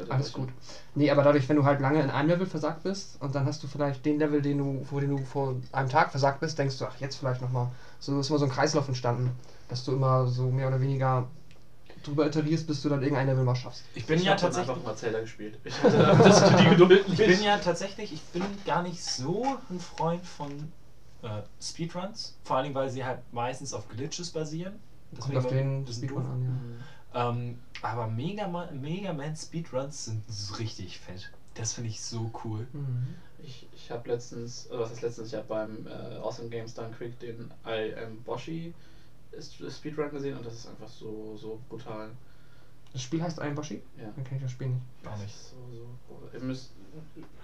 Alles 0.08 0.32
gut. 0.32 0.48
Nee, 0.94 1.10
aber 1.10 1.22
dadurch, 1.22 1.48
wenn 1.48 1.56
du 1.56 1.64
halt 1.64 1.80
lange 1.80 2.00
in 2.00 2.10
einem 2.10 2.28
Level 2.28 2.46
versagt 2.46 2.82
bist 2.82 3.20
und 3.20 3.34
dann 3.34 3.46
hast 3.46 3.62
du 3.62 3.68
vielleicht 3.68 4.04
den 4.04 4.18
Level, 4.18 4.42
den 4.42 4.58
du, 4.58 4.84
vor 4.84 5.00
dem 5.00 5.16
du 5.16 5.24
vor 5.24 5.54
einem 5.72 5.88
Tag 5.88 6.10
versagt 6.10 6.40
bist, 6.40 6.58
denkst 6.58 6.78
du, 6.78 6.86
ach, 6.86 6.96
jetzt 6.98 7.16
vielleicht 7.16 7.40
nochmal. 7.40 7.68
So 8.00 8.18
ist 8.18 8.30
immer 8.30 8.38
so 8.38 8.46
ein 8.46 8.50
Kreislauf 8.50 8.88
entstanden, 8.88 9.30
dass 9.68 9.84
du 9.84 9.92
immer 9.92 10.26
so 10.26 10.50
mehr 10.50 10.68
oder 10.68 10.80
weniger 10.80 11.28
drüber 12.06 12.26
iterierst, 12.26 12.66
bis 12.66 12.82
du 12.82 12.88
dann 12.88 13.02
irgendein 13.02 13.26
Level 13.26 13.44
mal 13.44 13.54
schaffst. 13.54 13.84
Ich 13.94 14.06
bin 14.06 14.18
ich 14.18 14.24
ja 14.24 14.32
hab 14.32 14.38
dann 14.38 14.52
tatsächlich. 14.52 14.76
einfach 14.76 14.86
mal 14.86 14.96
Zelda 14.96 15.20
gespielt. 15.20 15.58
Ich 15.64 15.82
hatte 15.82 15.96
das 15.98 16.56
die 16.56 16.64
Geduld 16.70 17.04
Ich 17.08 17.16
bin 17.16 17.42
ja 17.42 17.58
tatsächlich, 17.58 18.12
ich 18.12 18.22
bin 18.22 18.42
gar 18.64 18.82
nicht 18.82 19.02
so 19.02 19.58
ein 19.70 19.80
Freund 19.80 20.24
von 20.24 20.50
äh, 21.22 21.42
Speedruns. 21.60 22.36
Vor 22.44 22.56
allen 22.56 22.64
Dingen, 22.64 22.74
weil 22.74 22.90
sie 22.90 23.04
halt 23.04 23.20
meistens 23.32 23.72
auf 23.72 23.88
Glitches 23.88 24.30
basieren. 24.30 24.74
Kommt 25.18 25.36
auf 25.36 25.46
den 25.46 25.86
Speedrun 25.86 26.26
an, 26.26 26.42
ja. 26.42 27.30
Ähm, 27.30 27.58
aber 27.82 28.08
Mega 28.08 28.48
Man, 28.48 28.80
Mega 28.80 29.12
Man 29.12 29.36
Speedruns 29.36 30.06
sind 30.06 30.22
so 30.28 30.54
richtig 30.54 30.98
fett. 30.98 31.30
Das 31.54 31.74
finde 31.74 31.90
ich 31.90 32.00
so 32.00 32.30
cool. 32.44 32.66
Mhm. 32.72 33.14
Ich, 33.42 33.68
ich 33.74 33.90
habe 33.90 34.08
letztens, 34.10 34.66
äh, 34.66 34.78
was 34.78 34.90
ist 34.90 35.02
letztens, 35.02 35.28
ich 35.28 35.34
habe 35.34 35.46
beim 35.46 35.86
äh, 35.86 36.16
Awesome 36.16 36.48
Games 36.48 36.74
Done 36.74 36.90
Quick 36.96 37.18
den 37.20 37.52
I 37.66 37.94
Am 37.94 38.22
Boshi 38.22 38.74
Speedrun 39.70 40.10
gesehen 40.10 40.36
und 40.36 40.46
das 40.46 40.54
ist 40.54 40.66
einfach 40.68 40.88
so, 40.88 41.36
so 41.36 41.60
brutal. 41.68 42.10
Das 42.92 43.02
Spiel 43.02 43.22
heißt 43.22 43.40
Ein 43.40 43.54
Boshi? 43.56 43.82
Ja. 43.98 44.04
Dann 44.14 44.24
kenne 44.24 44.36
ich 44.36 44.42
das 44.42 44.52
Spiel 44.52 44.68
nicht. 44.68 44.80
Gar 45.02 45.16
nicht. 45.18 45.34
So, 45.34 45.56
so. 46.08 46.28
Ihr 46.32 46.40
müsst, 46.44 46.70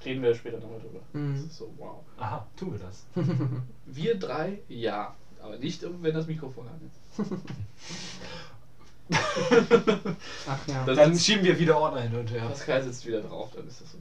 reden 0.04 0.22
wir 0.22 0.32
später 0.34 0.58
nochmal 0.60 0.78
drüber. 0.80 1.00
Mhm. 1.12 1.34
Das 1.34 1.44
ist 1.44 1.56
so, 1.56 1.72
wow. 1.76 1.96
Aha, 2.18 2.46
tun 2.56 2.72
wir 2.72 2.78
das. 2.78 3.04
Wir 3.86 4.16
drei, 4.18 4.60
ja. 4.68 5.14
Aber 5.42 5.56
nicht, 5.58 5.82
wenn 6.02 6.14
das 6.14 6.26
Mikrofon 6.26 6.66
an 6.68 6.80
ist. 6.86 7.30
Ach 10.46 10.68
ja. 10.68 10.84
Das 10.84 10.96
Dann 10.96 11.12
ist- 11.12 11.24
schieben 11.24 11.44
wir 11.44 11.58
wieder 11.58 11.78
Ordner 11.78 12.02
hin 12.02 12.14
und 12.14 12.30
her. 12.30 12.42
Pascal 12.46 12.82
sitzt 12.82 13.04
wieder 13.06 13.20
drauf, 13.22 13.50
dann 13.56 13.66
ist 13.66 13.80
das 13.80 13.92
so. 13.92 13.98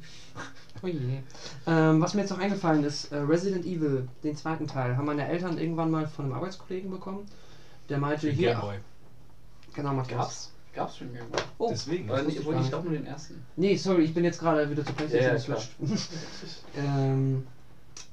Oh 0.83 0.87
je. 0.87 1.19
Ähm, 1.65 2.01
was 2.01 2.13
mir 2.13 2.21
jetzt 2.21 2.29
noch 2.29 2.37
eingefallen 2.39 2.83
ist, 2.83 3.11
äh, 3.11 3.17
Resident 3.17 3.65
Evil, 3.65 4.07
den 4.23 4.35
zweiten 4.35 4.67
Teil, 4.67 4.95
haben 4.97 5.05
meine 5.05 5.27
Eltern 5.27 5.57
irgendwann 5.57 5.89
mal 5.91 6.07
von 6.07 6.25
einem 6.25 6.33
Arbeitskollegen 6.35 6.91
bekommen. 6.91 7.25
Der 7.89 7.97
meinte 7.97 8.29
hier. 8.29 8.51
Game 8.51 8.61
Boy. 8.61 8.77
Genau, 9.73 9.93
Matthias. 9.93 10.17
Gab's? 10.17 10.51
Gab's 10.73 10.97
schon 10.97 11.13
Game 11.13 11.29
Boy? 11.29 11.41
Oh. 11.57 11.67
Deswegen. 11.69 12.09
Aber 12.09 12.25
wusste 12.25 12.31
nee, 12.31 12.39
ich 12.39 12.47
nicht 12.47 12.61
nicht. 12.63 12.73
auch 12.73 12.83
nur 12.83 12.93
den 12.93 13.05
ersten. 13.05 13.43
Nee, 13.55 13.75
sorry, 13.75 14.03
ich 14.03 14.13
bin 14.13 14.23
jetzt 14.23 14.39
gerade 14.39 14.69
wieder 14.69 14.85
zur 14.85 14.95
Playstation 14.95 15.23
Ja, 15.23 15.37
ja, 15.37 15.55
geswitcht. 15.55 15.71
ähm, 16.77 17.47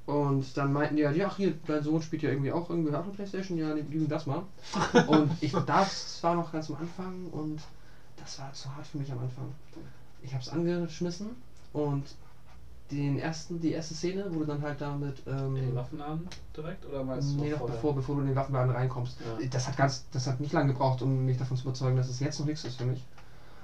und 0.07 0.57
dann 0.57 0.73
meinten 0.73 0.97
die 0.97 1.07
halt, 1.07 1.17
ja, 1.17 1.35
hier, 1.37 1.55
dein 1.67 1.83
Sohn 1.83 2.01
spielt 2.01 2.23
ja 2.23 2.31
irgendwie 2.31 2.53
auch 2.53 2.71
irgendwie 2.71 2.95
auch 2.95 3.03
eine 3.03 3.13
Playstation, 3.13 3.59
ja, 3.59 3.73
lieben 3.75 4.09
das 4.09 4.27
mal. 4.27 4.45
und 5.09 5.31
ich 5.41 5.53
das 5.53 6.23
war 6.23 6.37
noch 6.37 6.53
ganz 6.53 6.71
am 6.71 6.77
Anfang 6.77 7.27
und 7.33 7.61
das 8.17 8.39
war 8.39 8.53
zu 8.53 8.75
hart 8.75 8.87
für 8.87 8.99
mich 8.99 9.11
am 9.11 9.19
Anfang. 9.19 9.53
Ich 10.23 10.33
habe 10.33 10.43
es 10.43 10.49
angeschmissen 10.49 11.31
und 11.73 12.05
den 12.91 13.19
ersten, 13.19 13.61
die 13.61 13.73
erste 13.73 13.95
Szene, 13.95 14.27
wo 14.31 14.41
du 14.41 14.47
dann 14.47 14.63
halt 14.63 14.81
damit. 14.81 15.23
Ähm, 15.27 15.57
In 15.57 15.67
den 15.67 15.75
Waffenladen 15.75 16.29
direkt? 16.57 16.87
Oder 16.87 17.03
meinst 17.05 17.35
du 17.35 17.43
Nee, 17.43 17.51
noch 17.51 17.67
bevor, 17.67 17.95
bevor 17.95 18.17
du 18.17 18.21
in 18.23 18.29
den 18.29 18.37
Waffenladen 18.37 18.71
reinkommst. 18.75 19.19
Ja. 19.21 19.47
Das 19.49 19.67
hat 19.67 19.77
ganz, 19.77 20.05
das 20.13 20.27
hat 20.27 20.41
nicht 20.41 20.53
lange 20.53 20.73
gebraucht, 20.73 21.03
um 21.03 21.25
mich 21.25 21.37
davon 21.37 21.57
zu 21.57 21.65
überzeugen, 21.65 21.97
dass 21.97 22.09
es 22.09 22.21
jetzt 22.21 22.39
noch 22.39 22.47
nichts 22.47 22.65
ist 22.65 22.79
für 22.79 22.85
mich. 22.85 23.05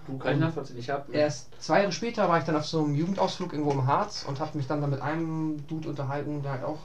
Du 0.06 0.18
kann 0.18 0.34
ich 0.34 0.40
nachvollziehen. 0.40 0.78
Ich 0.78 0.90
habe 0.90 1.12
Erst 1.12 1.48
zwei 1.60 1.80
Jahre 1.80 1.92
später 1.92 2.28
war 2.28 2.38
ich 2.38 2.44
dann 2.44 2.56
auf 2.56 2.66
so 2.66 2.82
einem 2.82 2.94
Jugendausflug 2.94 3.52
irgendwo 3.52 3.70
im 3.70 3.86
Harz 3.86 4.24
und 4.26 4.40
habe 4.40 4.56
mich 4.58 4.66
dann 4.66 4.80
da 4.80 4.88
mit 4.88 5.00
einem 5.00 5.64
Dude 5.68 5.88
unterhalten, 5.90 6.42
der 6.42 6.52
halt 6.52 6.64
auch 6.64 6.78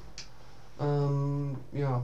ähm, 0.79 1.55
ja, 1.71 2.03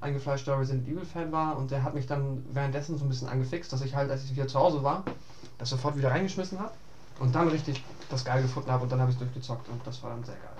eingefleischter 0.00 0.58
Resident 0.58 0.88
Evil 0.88 1.04
Fan 1.04 1.32
war 1.32 1.58
und 1.58 1.70
der 1.70 1.82
hat 1.82 1.94
mich 1.94 2.06
dann 2.06 2.42
währenddessen 2.52 2.96
so 2.96 3.04
ein 3.04 3.10
bisschen 3.10 3.28
angefixt, 3.28 3.70
dass 3.72 3.82
ich 3.82 3.94
halt, 3.94 4.10
als 4.10 4.24
ich 4.24 4.34
wieder 4.34 4.48
zu 4.48 4.58
Hause 4.58 4.82
war, 4.82 5.04
das 5.58 5.68
sofort 5.68 5.98
wieder 5.98 6.10
reingeschmissen 6.10 6.58
habe 6.58 6.72
und 7.20 7.34
dann 7.34 7.48
richtig 7.48 7.82
das 8.10 8.24
geil 8.24 8.42
gefunden 8.42 8.70
habe 8.70 8.84
und 8.84 8.92
dann 8.92 9.00
habe 9.00 9.10
ich 9.10 9.16
es 9.16 9.20
durchgezockt 9.20 9.68
und 9.68 9.80
das 9.86 10.02
war 10.02 10.10
dann 10.10 10.24
sehr 10.24 10.36
geil. 10.36 10.56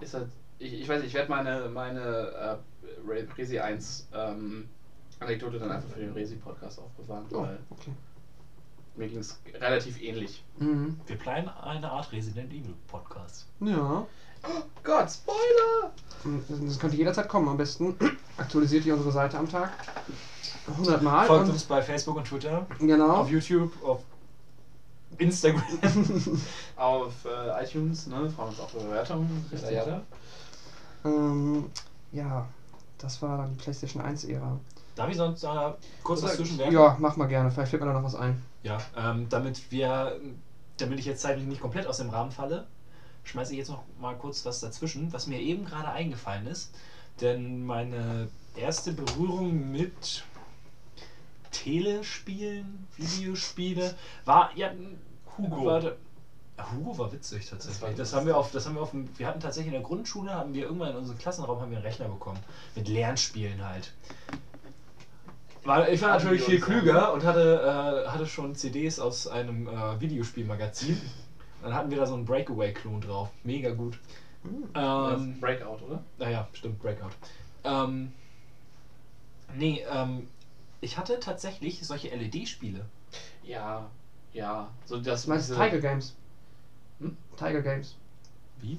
ist 0.00 0.14
halt, 0.14 0.28
ich, 0.58 0.72
ich 0.82 0.88
weiß 0.88 0.98
nicht, 1.00 1.08
ich 1.08 1.14
werde 1.14 1.30
meine, 1.30 1.68
meine 1.68 2.00
äh, 2.00 2.56
Re- 3.08 3.26
Resi 3.36 3.58
1 3.58 4.08
ähm, 4.14 4.68
Anekdote 5.20 5.58
dann 5.58 5.70
einfach 5.70 5.88
für 5.88 6.00
den 6.00 6.12
Resi-Podcast 6.12 6.80
aufbewahren, 6.80 7.24
Oh, 7.30 7.42
weil 7.42 7.58
okay. 7.70 7.92
mir 8.96 9.08
ging 9.08 9.18
es 9.18 9.40
relativ 9.54 10.00
ähnlich. 10.02 10.44
Mhm. 10.58 10.98
Wir 11.06 11.16
planen 11.16 11.48
eine 11.48 11.90
Art 11.90 12.12
Resident 12.12 12.52
Evil 12.52 12.74
Podcast. 12.88 13.46
Ja. 13.60 14.06
Gott, 14.82 15.10
Spoiler! 15.10 15.90
Das 16.68 16.78
könnte 16.78 16.96
jederzeit 16.96 17.28
kommen. 17.30 17.48
Am 17.48 17.56
besten 17.56 17.96
aktualisiert 18.36 18.84
ihr 18.84 18.92
unsere 18.92 19.12
Seite 19.12 19.38
am 19.38 19.48
Tag 19.48 19.70
100 20.68 21.02
Mal. 21.02 21.26
Folgt 21.26 21.48
uns 21.48 21.64
bei 21.64 21.80
Facebook 21.80 22.16
und 22.16 22.26
Twitter, 22.26 22.66
Genau. 22.78 23.16
auf 23.16 23.30
YouTube, 23.30 23.72
auf 23.82 24.02
Instagram. 25.18 25.62
Auf 26.76 27.12
äh, 27.24 27.64
iTunes, 27.64 28.06
ne, 28.06 28.28
freuen 28.30 28.48
uns 28.48 28.60
auch 28.60 28.72
über 28.74 28.84
Bewertungen. 28.84 29.44
Jada. 29.70 30.02
Ähm, 31.04 31.70
ja, 32.12 32.46
das 32.98 33.20
war 33.22 33.38
dann 33.38 33.52
die 33.52 33.62
PlayStation 33.62 34.02
1-Ära. 34.02 34.58
Darf 34.94 35.10
ich 35.10 35.16
sonst 35.16 35.42
äh, 35.42 35.72
kurz 36.02 36.22
was 36.22 36.36
zwischenwerfen? 36.36 36.74
Ja, 36.74 36.96
mach 37.00 37.16
mal 37.16 37.26
gerne. 37.26 37.50
Vielleicht 37.50 37.70
fällt 37.70 37.82
mir 37.82 37.88
da 37.88 37.94
noch 37.94 38.04
was 38.04 38.14
ein. 38.14 38.40
Ja, 38.62 38.78
ähm, 38.96 39.28
damit 39.28 39.70
wir, 39.70 40.20
damit 40.76 40.98
ich 40.98 41.04
jetzt 41.04 41.22
zeitlich 41.22 41.46
nicht 41.46 41.60
komplett 41.60 41.86
aus 41.86 41.98
dem 41.98 42.10
Rahmen 42.10 42.30
falle, 42.30 42.66
schmeiße 43.24 43.52
ich 43.52 43.58
jetzt 43.58 43.70
noch 43.70 43.82
mal 44.00 44.16
kurz 44.16 44.44
was 44.46 44.60
dazwischen, 44.60 45.12
was 45.12 45.26
mir 45.26 45.40
eben 45.40 45.64
gerade 45.64 45.88
eingefallen 45.88 46.46
ist. 46.46 46.74
Denn 47.20 47.64
meine 47.64 48.28
erste 48.56 48.92
Berührung 48.92 49.70
mit 49.70 50.24
Telespielen, 51.54 52.86
Videospiele, 52.96 53.94
war 54.24 54.50
ja 54.56 54.72
Hugo. 55.38 55.64
Warte, 55.64 55.96
Hugo 56.58 56.98
war 56.98 57.12
witzig 57.12 57.48
tatsächlich. 57.48 57.80
Das 57.80 57.82
war 57.82 57.90
Das, 57.92 58.14
haben 58.14 58.26
wir 58.26 58.36
auf, 58.36 58.50
das 58.50 58.66
haben 58.66 58.74
wir 58.74 58.82
auf 58.82 58.90
dem, 58.90 59.08
wir 59.18 59.26
hatten 59.26 59.40
tatsächlich 59.40 59.72
in 59.72 59.80
der 59.80 59.88
Grundschule, 59.88 60.32
haben 60.32 60.52
wir 60.54 60.64
irgendwann 60.64 60.90
in 60.90 60.96
unserem 60.96 61.18
Klassenraum 61.18 61.60
haben 61.60 61.70
wir 61.70 61.78
einen 61.78 61.86
Rechner 61.86 62.08
bekommen. 62.08 62.38
Mit 62.74 62.88
Lernspielen 62.88 63.64
halt. 63.64 63.92
War, 65.64 65.88
ich 65.88 66.02
war 66.02 66.10
natürlich 66.10 66.42
viel 66.42 66.60
klüger 66.60 67.12
und 67.14 67.24
hatte, 67.24 68.04
äh, 68.04 68.08
hatte 68.08 68.26
schon 68.26 68.54
CDs 68.54 69.00
aus 69.00 69.26
einem 69.26 69.66
äh, 69.66 70.00
Videospielmagazin. 70.00 71.00
Dann 71.62 71.72
hatten 71.72 71.90
wir 71.90 71.96
da 71.96 72.06
so 72.06 72.14
einen 72.14 72.26
Breakaway-Klon 72.26 73.00
drauf. 73.00 73.30
Mega 73.42 73.70
gut. 73.70 73.98
Ähm, 74.74 75.40
Breakout, 75.40 75.82
oder? 75.86 76.02
naja, 76.18 76.46
stimmt, 76.52 76.80
Breakout. 76.82 77.12
Ähm, 77.64 78.12
nee, 79.56 79.82
ähm, 79.90 80.28
ich 80.84 80.98
hatte 80.98 81.18
tatsächlich 81.18 81.84
solche 81.86 82.08
LED-Spiele. 82.08 82.84
Ja, 83.42 83.90
ja. 84.32 84.68
So 84.84 84.98
das 84.98 85.24
Du 85.24 85.30
meinst 85.30 85.48
diese- 85.48 85.58
Tiger 85.58 85.78
Games? 85.80 86.14
Hm? 87.00 87.16
Tiger 87.36 87.62
Games. 87.62 87.96
Wie? 88.60 88.78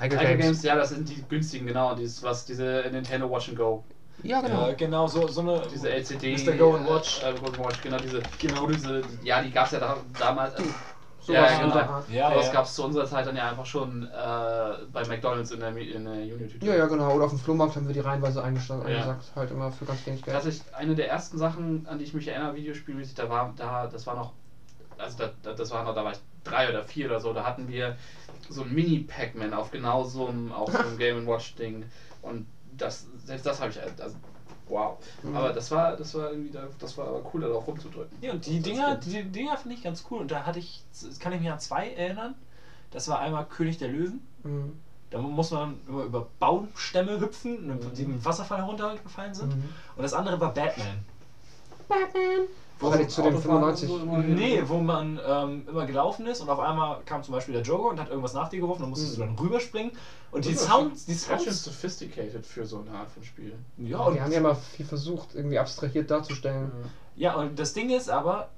Tiger, 0.00 0.18
Tiger 0.18 0.36
Games, 0.36 0.62
ja, 0.62 0.76
das 0.76 0.90
sind 0.90 1.08
die 1.08 1.22
günstigen, 1.28 1.66
genau. 1.66 1.94
Dieses, 1.94 2.22
was 2.22 2.44
diese 2.44 2.84
Nintendo 2.92 3.30
Watch 3.30 3.48
and 3.48 3.58
Go. 3.58 3.84
Ja, 4.22 4.40
genau. 4.40 4.68
Äh, 4.68 4.74
genau, 4.74 5.06
so, 5.06 5.26
so 5.28 5.40
eine. 5.40 5.62
Diese 5.72 5.90
LCD. 5.90 6.36
Mr. 6.36 6.52
Go 6.56 6.76
and 6.76 6.88
Watch. 6.88 7.22
Äh, 7.22 7.32
Go 7.40 7.46
and 7.46 7.58
Watch, 7.58 7.80
genau, 7.82 7.98
diese. 7.98 8.22
Genau. 8.38 8.66
Diese, 8.68 9.02
ja, 9.24 9.42
die 9.42 9.50
gab 9.50 9.66
es 9.66 9.72
ja 9.72 9.80
da, 9.80 9.96
damals. 10.18 10.54
Also, 10.54 10.70
Sowas 11.22 11.52
ja, 11.52 11.60
genau. 11.60 11.74
der 11.74 11.88
Art. 11.88 12.10
Ja, 12.10 12.34
das 12.34 12.46
ja. 12.46 12.52
gab 12.52 12.64
es 12.64 12.74
zu 12.74 12.84
unserer 12.84 13.06
Zeit 13.06 13.26
dann 13.26 13.36
ja 13.36 13.48
einfach 13.48 13.64
schon 13.64 14.02
äh, 14.02 14.06
bei 14.92 15.06
McDonalds 15.06 15.52
in 15.52 15.60
der, 15.60 15.76
in 15.76 16.04
der 16.04 16.26
Junior-Tüte. 16.26 16.66
Ja, 16.66 16.74
ja, 16.74 16.86
genau. 16.86 17.14
Oder 17.14 17.26
auf 17.26 17.30
dem 17.30 17.38
Flohmarkt 17.38 17.76
haben 17.76 17.86
wir 17.86 17.94
die 17.94 18.00
reihenweise 18.00 18.42
eingestellt, 18.42 18.82
Ja. 18.82 18.88
eingesagt. 18.88 19.24
Halt 19.36 19.50
immer 19.52 19.70
für 19.70 19.84
ganz 19.84 20.04
wenig 20.04 20.22
Geld. 20.22 20.34
Tatsächlich 20.34 20.74
eine 20.74 20.96
der 20.96 21.08
ersten 21.08 21.38
Sachen, 21.38 21.86
an 21.88 21.98
die 21.98 22.04
ich 22.04 22.14
mich 22.14 22.26
erinnere, 22.26 22.56
videospielmäßig, 22.56 23.14
da 23.14 23.30
war, 23.30 23.54
da, 23.56 23.86
das 23.86 24.04
war 24.06 24.16
noch, 24.16 24.32
also 24.98 25.18
da, 25.18 25.30
da, 25.42 25.52
das 25.52 25.70
war 25.70 25.84
noch, 25.84 25.94
da 25.94 26.04
war 26.04 26.12
ich 26.12 26.18
drei 26.42 26.68
oder 26.68 26.82
vier 26.82 27.06
oder 27.06 27.20
so, 27.20 27.32
da 27.32 27.44
hatten 27.44 27.68
wir 27.68 27.96
so 28.48 28.62
ein 28.62 28.74
Mini-Pac-Man 28.74 29.54
auf 29.54 29.70
genau 29.70 30.02
so 30.02 30.26
einem, 30.26 30.50
auf 30.50 30.72
so 30.72 30.78
einem 30.78 30.98
Game 30.98 31.24
Watch-Ding 31.26 31.84
und 32.22 32.46
das, 32.76 33.06
selbst 33.24 33.46
das 33.46 33.60
habe 33.60 33.70
ich, 33.70 33.80
also, 33.80 34.16
wow. 34.72 34.98
Mhm. 35.22 35.36
Aber 35.36 35.52
das 35.52 35.70
war, 35.70 35.96
das 35.96 36.14
war 36.14 36.30
irgendwie, 36.30 36.50
da, 36.50 36.66
das 36.78 36.96
war 36.96 37.08
aber 37.08 37.22
cool, 37.32 37.42
da 37.42 37.48
drauf 37.48 37.66
rumzudrücken. 37.66 38.16
Ja, 38.20 38.32
und 38.32 38.44
die 38.46 38.60
das 38.60 38.64
Dinger, 38.64 38.96
die 38.96 39.22
Dinger 39.24 39.56
finde 39.56 39.76
ich 39.76 39.82
ganz 39.82 40.04
cool. 40.10 40.20
Und 40.20 40.30
da 40.30 40.44
hatte 40.44 40.58
ich, 40.58 40.82
kann 41.20 41.32
ich 41.32 41.40
mich 41.40 41.50
an 41.50 41.60
zwei 41.60 41.90
erinnern. 41.90 42.34
Das 42.90 43.08
war 43.08 43.20
einmal 43.20 43.46
König 43.46 43.78
der 43.78 43.88
Löwen. 43.88 44.26
Mhm. 44.42 44.80
Da 45.10 45.18
muss 45.18 45.50
man 45.50 45.78
immer 45.86 46.04
über 46.04 46.28
Baumstämme 46.38 47.20
hüpfen, 47.20 47.78
die 47.94 48.04
im 48.04 48.24
Wasserfall 48.24 48.58
heruntergefallen 48.58 49.34
sind. 49.34 49.54
Mhm. 49.54 49.68
Und 49.96 50.02
das 50.02 50.14
andere 50.14 50.40
war 50.40 50.54
Batman. 50.54 51.04
Batman! 51.86 52.48
Die 52.90 53.06
zu 53.08 53.22
dem 53.22 53.34
Autofahren 53.36 53.76
95? 53.76 53.90
und 53.90 54.00
so 54.00 54.16
Nee, 54.16 54.62
wo 54.66 54.78
man 54.78 55.20
ähm, 55.26 55.66
immer 55.68 55.86
gelaufen 55.86 56.26
ist 56.26 56.40
und 56.40 56.48
auf 56.50 56.58
einmal 56.58 57.00
kam 57.04 57.22
zum 57.22 57.32
Beispiel 57.34 57.54
der 57.54 57.62
Joker 57.62 57.90
und 57.90 58.00
hat 58.00 58.08
irgendwas 58.08 58.34
nach 58.34 58.48
dir 58.48 58.60
geworfen, 58.60 58.82
dann 58.82 58.90
musstest 58.90 59.16
du 59.16 59.20
dann 59.20 59.34
rüberspringen. 59.38 59.92
Und 60.30 60.44
die 60.44 60.54
Sounds, 60.54 61.04
die 61.06 61.12
Ganz 61.12 61.44
Sounds. 61.44 61.64
sophisticated 61.64 62.44
für 62.46 62.64
so 62.66 62.80
eine 62.80 62.90
Art 62.90 63.10
von 63.10 63.22
Spiel. 63.22 63.54
Ja, 63.78 63.98
und 64.00 64.14
die 64.14 64.20
haben 64.20 64.32
ja 64.32 64.40
mal 64.40 64.54
viel 64.54 64.86
versucht, 64.86 65.34
irgendwie 65.34 65.58
abstrahiert 65.58 66.10
darzustellen. 66.10 66.70
Ja, 67.16 67.34
und 67.36 67.58
das 67.58 67.72
Ding 67.74 67.90
ist 67.90 68.08
aber, 68.10 68.48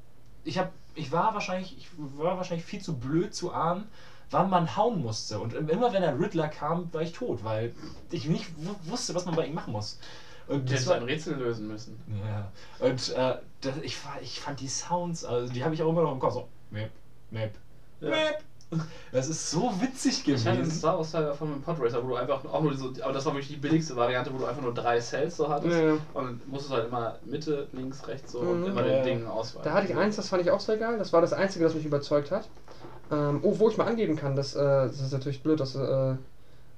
ich 0.44 0.59
hab, 0.59 0.73
ich 0.94 1.11
war 1.12 1.35
wahrscheinlich, 1.35 1.77
ich 1.77 1.89
war 2.17 2.36
wahrscheinlich 2.36 2.65
viel 2.65 2.81
zu 2.81 2.97
blöd 2.97 3.35
zu 3.35 3.53
ahnen, 3.53 3.85
wann 4.31 4.49
man 4.49 4.77
hauen 4.77 5.03
musste. 5.03 5.39
Und 5.39 5.53
immer 5.55 5.93
wenn 5.93 6.03
der 6.03 6.19
Riddler 6.19 6.49
kam, 6.49 6.89
war 6.93 7.03
ich 7.03 7.12
tot, 7.12 7.44
weil 7.44 7.75
ich 8.11 8.27
nicht 8.28 8.51
wu- 8.57 8.91
wusste, 8.91 9.15
was 9.15 9.27
man 9.27 9.35
bei 9.35 9.47
ihm 9.47 9.55
machen 9.55 9.73
muss. 9.73 9.99
Und 10.47 10.70
das 10.70 10.86
war, 10.86 10.97
ein 10.97 11.03
Rätsel 11.05 11.36
lösen 11.36 11.67
müssen. 11.69 11.99
ja. 12.25 12.53
Und 12.86 13.12
äh, 13.15 13.36
das, 13.67 13.75
ich, 13.83 13.97
ich 14.23 14.41
fand 14.41 14.60
die 14.60 14.68
Sounds, 14.68 15.25
also 15.25 15.52
die 15.52 15.65
habe 15.65 15.75
ich 15.75 15.83
auch 15.83 15.91
immer 15.91 16.02
noch 16.02 16.12
im 16.12 16.18
Kopf. 16.20 16.34
So, 16.34 16.49
Map, 16.70 16.91
Map, 17.31 17.52
Ja. 18.01 18.10
Map. 18.10 18.43
Das 19.12 19.28
ist 19.28 19.52
so 19.52 19.73
witzig 19.81 20.26
Ich 20.26 20.41
hatte 20.41 20.51
einen 20.51 20.59
gewesen. 20.62 20.78
Star 20.78 20.97
Wars 20.99 21.12
Teil 21.12 21.33
von 21.34 21.49
einem 21.52 21.62
Podracer, 21.62 22.02
wo 22.02 22.09
du 22.09 22.17
einfach 22.17 22.44
auch 22.44 22.60
nur 22.60 22.73
diese, 22.73 23.05
aber 23.05 23.12
das 23.12 23.25
war 23.25 23.33
wirklich 23.34 23.49
die 23.49 23.57
billigste 23.57 23.94
Variante, 23.94 24.33
wo 24.34 24.39
du 24.39 24.47
einfach 24.47 24.62
nur 24.62 24.75
drei 24.75 25.01
Cells 25.01 25.36
so 25.36 25.49
hattest. 25.49 25.78
Ja. 25.78 25.97
Und 26.15 26.49
musstest 26.49 26.73
halt 26.75 26.89
immer 26.89 27.17
Mitte, 27.25 27.68
links, 27.73 28.05
rechts 28.09 28.33
so 28.33 28.41
Mhm. 28.43 28.49
und 28.51 28.67
immer 28.67 28.84
Ja. 28.84 28.94
den 28.94 29.05
Ding 29.05 29.26
ausweichen. 29.28 29.65
Da 29.65 29.75
hatte 29.75 29.86
ich 29.93 29.97
eins, 29.97 30.17
das 30.17 30.28
fand 30.28 30.43
ich 30.43 30.51
auch 30.51 30.59
sehr 30.59 30.76
geil. 30.76 30.99
Das 30.99 31.12
war 31.12 31.20
das 31.20 31.33
Einzige, 31.33 31.65
das 31.65 31.75
mich 31.75 31.84
überzeugt 31.84 32.33
hat. 32.33 32.49
Ähm, 33.12 33.41
oh, 33.43 33.55
wo 33.60 33.68
ich 33.68 33.76
mal 33.76 33.86
angeben 33.86 34.17
kann, 34.17 34.34
das, 34.34 34.57
äh, 34.57 34.59
das 34.59 34.99
ist 35.01 35.12
natürlich 35.12 35.43
blöd, 35.43 35.60
dass, 35.60 35.76
äh, 35.76 36.15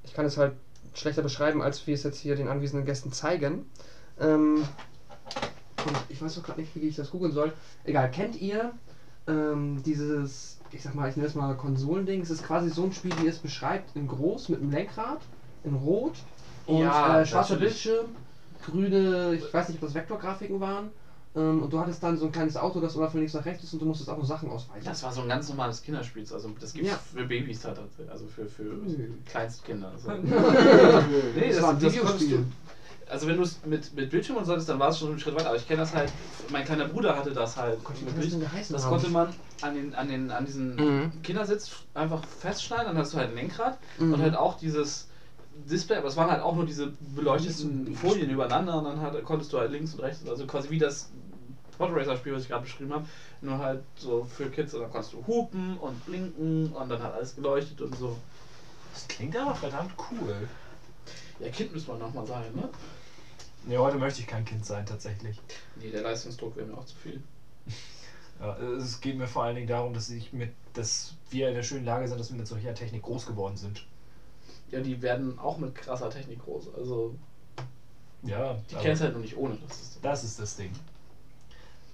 ich 0.04 0.12
kann 0.12 0.26
es 0.26 0.36
halt 0.36 0.52
schlechter 0.92 1.22
beschreiben, 1.22 1.62
als 1.62 1.86
wir 1.86 1.94
es 1.94 2.02
jetzt 2.02 2.18
hier 2.18 2.36
den 2.36 2.48
anwesenden 2.48 2.84
Gästen 2.84 3.10
zeigen. 3.12 3.70
Ähm, 4.20 4.64
und 5.86 5.96
ich 6.08 6.20
weiß 6.20 6.38
auch 6.38 6.42
gerade 6.42 6.60
nicht, 6.60 6.74
wie 6.74 6.80
ich 6.80 6.96
das 6.96 7.10
googeln 7.10 7.32
soll. 7.32 7.52
Egal, 7.84 8.10
kennt 8.10 8.40
ihr 8.40 8.72
ähm, 9.28 9.82
dieses, 9.84 10.58
ich 10.72 10.82
sag 10.82 10.94
mal, 10.94 11.08
ich 11.08 11.16
nenne 11.16 11.28
es 11.28 11.34
mal 11.34 11.54
Konsolending? 11.56 12.20
Es 12.20 12.30
ist 12.30 12.44
quasi 12.44 12.70
so 12.70 12.84
ein 12.84 12.92
Spiel, 12.92 13.12
wie 13.22 13.26
es 13.26 13.38
beschreibt, 13.38 13.96
in 13.96 14.06
groß, 14.08 14.48
mit 14.50 14.60
einem 14.60 14.70
Lenkrad, 14.70 15.20
in 15.64 15.74
rot 15.74 16.14
und 16.66 16.78
Ja, 16.80 17.20
äh, 17.20 17.26
schwarzer. 17.26 17.56
Bildschirm, 17.56 18.06
grüne, 18.64 19.34
ich 19.34 19.52
weiß 19.52 19.68
nicht, 19.68 19.76
ob 19.78 19.82
das 19.88 19.94
Vektorgrafiken 19.94 20.60
waren. 20.60 20.90
Ähm, 21.34 21.62
und 21.62 21.70
du 21.72 21.78
hattest 21.78 22.02
dann 22.02 22.16
so 22.16 22.26
ein 22.26 22.32
kleines 22.32 22.56
Auto, 22.56 22.80
das 22.80 22.94
immer 22.96 23.10
von 23.10 23.20
links 23.20 23.34
nach 23.34 23.44
rechts 23.44 23.62
ist 23.64 23.72
und 23.74 23.80
du 23.82 23.86
musstest 23.86 24.08
auch 24.08 24.16
nur 24.16 24.24
Sachen 24.24 24.48
ausweichen. 24.48 24.84
Das 24.86 25.02
war 25.02 25.12
so 25.12 25.20
ein 25.20 25.28
ganz 25.28 25.48
normales 25.50 25.82
Kinderspiel. 25.82 26.22
Also 26.32 26.50
das 26.58 26.72
gibt 26.72 26.86
es 26.86 26.92
Ja. 26.92 26.98
für 27.14 27.24
Babys 27.26 27.64
also 27.66 28.26
für, 28.26 28.46
für. 28.46 28.64
Kleinstkinder. 29.26 29.90
Also. 29.92 30.10
nee, 30.22 31.48
das- 31.48 31.56
das 31.56 31.62
war 31.62 31.70
ein 31.70 31.80
das 31.80 31.92
Videospiel. 31.92 32.46
Also 33.08 33.26
wenn 33.28 33.36
du 33.36 33.42
es 33.42 33.64
mit, 33.64 33.92
mit 33.94 34.10
Bildschirm 34.10 34.36
und 34.36 34.44
so 34.44 34.52
hattest, 34.52 34.68
dann 34.68 34.78
war 34.80 34.88
es 34.88 34.98
schon 34.98 35.10
einen 35.10 35.18
Schritt 35.20 35.34
weiter. 35.34 35.48
Aber 35.48 35.56
ich 35.56 35.66
kenne 35.66 35.80
das 35.80 35.94
halt, 35.94 36.10
mein 36.50 36.64
kleiner 36.64 36.88
Bruder 36.88 37.16
hatte 37.16 37.32
das 37.32 37.56
halt 37.56 37.82
Gott, 37.84 38.00
wie 38.00 38.04
mit 38.04 38.16
kann 38.16 38.30
das 38.30 38.68
Das 38.68 38.86
konnte 38.86 39.08
man 39.08 39.32
an, 39.60 39.74
den, 39.74 39.94
an, 39.94 40.08
den, 40.08 40.30
an 40.30 40.44
diesen 40.44 40.76
Mhm. 40.76 41.22
Kindersitz 41.22 41.70
einfach 41.94 42.22
festschneiden, 42.40 42.86
dann 42.86 42.98
hast 42.98 43.14
du 43.14 43.18
halt 43.18 43.30
ein 43.30 43.36
Lenkrad 43.36 43.78
Mhm. 43.98 44.14
und 44.14 44.20
halt 44.20 44.34
auch 44.34 44.58
dieses 44.58 45.08
Display, 45.54 45.96
aber 45.96 46.08
es 46.08 46.16
waren 46.16 46.30
halt 46.30 46.42
auch 46.42 46.54
nur 46.54 46.66
diese 46.66 46.92
beleuchteten 47.00 47.94
Folien 47.94 48.28
übereinander 48.28 48.78
und 48.78 48.84
dann 48.84 49.00
halt, 49.00 49.24
konntest 49.24 49.52
du 49.52 49.58
halt 49.58 49.70
links 49.70 49.94
und 49.94 50.00
rechts, 50.00 50.28
also 50.28 50.46
quasi 50.46 50.68
wie 50.68 50.78
das 50.78 51.08
Podracer-Spiel, 51.78 52.34
was 52.34 52.42
ich 52.42 52.48
gerade 52.48 52.62
beschrieben 52.64 52.92
habe, 52.92 53.06
nur 53.40 53.58
halt 53.58 53.82
so 53.96 54.26
für 54.36 54.50
Kids 54.50 54.74
und 54.74 54.82
dann 54.82 54.90
konntest 54.90 55.14
du 55.14 55.26
hupen 55.26 55.78
und 55.78 56.04
blinken 56.04 56.72
und 56.72 56.88
dann 56.90 57.02
hat 57.02 57.14
alles 57.14 57.34
geleuchtet 57.34 57.80
und 57.80 57.96
so. 57.96 58.18
Das 58.92 59.08
klingt 59.08 59.36
aber 59.36 59.54
verdammt 59.54 59.92
cool. 60.10 60.46
Ja, 61.38 61.48
Kind 61.50 61.72
müssen 61.72 61.88
wir 61.88 61.96
nochmal 61.96 62.26
sein, 62.26 62.52
ne? 62.54 62.68
Nee, 63.66 63.78
heute 63.78 63.98
möchte 63.98 64.20
ich 64.20 64.26
kein 64.26 64.44
Kind 64.44 64.64
sein, 64.64 64.86
tatsächlich. 64.86 65.40
Nee, 65.76 65.90
der 65.90 66.02
Leistungsdruck 66.02 66.56
wäre 66.56 66.66
mir 66.66 66.76
auch 66.78 66.84
zu 66.86 66.96
viel. 66.96 67.22
Ja, 68.38 68.54
es 68.58 69.00
geht 69.00 69.16
mir 69.16 69.26
vor 69.26 69.44
allen 69.44 69.54
Dingen 69.54 69.66
darum, 69.66 69.94
dass 69.94 70.10
ich 70.10 70.30
mit, 70.34 70.50
dass 70.74 71.14
wir 71.30 71.48
in 71.48 71.54
der 71.54 71.62
schönen 71.62 71.86
Lage 71.86 72.06
sind, 72.06 72.20
dass 72.20 72.28
wir 72.30 72.36
mit 72.36 72.46
solcher 72.46 72.74
Technik 72.74 73.00
groß 73.00 73.24
geworden 73.24 73.56
sind. 73.56 73.82
Ja, 74.70 74.80
die 74.82 75.00
werden 75.00 75.38
auch 75.38 75.56
mit 75.56 75.74
krasser 75.74 76.10
Technik 76.10 76.44
groß. 76.44 76.74
Also, 76.76 77.14
Ja, 78.22 78.58
die 78.70 78.74
kennst 78.74 79.00
halt 79.00 79.14
noch 79.14 79.22
nicht 79.22 79.38
ohne. 79.38 79.56
Das 79.66 79.80
ist 79.80 79.98
das 80.02 80.22
ist 80.24 80.38
das 80.38 80.54
Ding. 80.56 80.70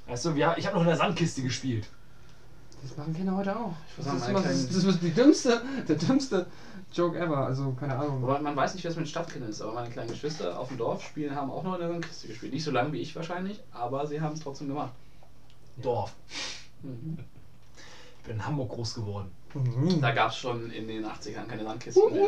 Weißt 0.09 0.25
du, 0.25 0.35
wir, 0.35 0.57
ich 0.59 0.67
habe 0.67 0.75
noch 0.75 0.83
in 0.83 0.89
der 0.89 0.97
Sandkiste 0.97 1.43
gespielt. 1.43 1.87
Das 2.83 2.97
machen 2.97 3.15
Kinder 3.15 3.37
heute 3.37 3.57
auch. 3.57 3.75
Ich 3.97 4.05
Das 4.05 4.13
ist, 4.13 4.29
immer, 4.29 4.43
das 4.43 4.67
kleinen- 4.67 4.89
ist 4.89 5.03
die 5.03 5.11
dümmste, 5.13 5.63
der 5.87 5.95
dümmste 5.95 6.47
Joke 6.95 7.19
ever. 7.19 7.39
Also, 7.39 7.73
keine 7.73 7.97
Ahnung. 7.97 8.23
Wobei 8.23 8.41
man 8.41 8.55
weiß 8.57 8.75
nicht, 8.75 8.85
wer 8.85 8.91
es 8.91 8.97
mit 8.97 9.07
den 9.07 9.11
Stadtkindern 9.11 9.51
ist, 9.51 9.63
aber 9.63 9.73
meine 9.73 9.91
kleinen 9.91 10.11
Geschwister 10.11 10.59
auf 10.59 10.69
dem 10.69 10.79
Dorf 10.79 11.03
spielen, 11.03 11.35
haben 11.35 11.51
auch 11.51 11.63
noch 11.63 11.75
in 11.75 11.81
der 11.81 11.89
Sandkiste 11.89 12.29
gespielt. 12.29 12.53
Nicht 12.53 12.65
so 12.65 12.71
lange 12.71 12.93
wie 12.93 13.01
ich 13.01 13.15
wahrscheinlich, 13.17 13.61
aber 13.73 14.07
sie 14.07 14.21
haben 14.21 14.35
es 14.35 14.41
trotzdem 14.41 14.69
gemacht. 14.69 14.93
Dorf. 15.81 16.13
Mhm. 16.83 17.19
Ich 18.19 18.27
bin 18.27 18.37
in 18.37 18.47
Hamburg 18.47 18.71
groß 18.71 18.95
geworden. 18.95 19.31
Mhm. 19.55 20.01
Da 20.01 20.13
gab 20.13 20.31
es 20.31 20.37
schon 20.37 20.71
in 20.71 20.87
den 20.87 21.05
80ern 21.05 21.47
keine 21.47 21.65
Sandkisten 21.65 22.13
mehr. 22.13 22.27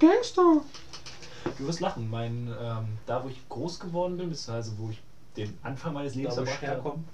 Gangster. 0.00 0.60
Du 1.58 1.66
wirst 1.66 1.80
lachen. 1.80 2.10
Mein, 2.10 2.52
ähm, 2.60 2.98
da, 3.06 3.22
wo 3.22 3.28
ich 3.28 3.48
groß 3.48 3.80
geworden 3.80 4.16
bin, 4.16 4.30
beziehungsweise 4.30 4.72
wo 4.78 4.90
ich 4.90 5.00
den 5.36 5.56
Anfang 5.62 5.92
meines 5.94 6.14
Lebens 6.14 6.34
Da, 6.34 6.40
wo 6.40 6.44
ich 6.44 6.50
verbracht 6.50 6.70
habe, 6.70 6.82
herkomme. 6.82 7.04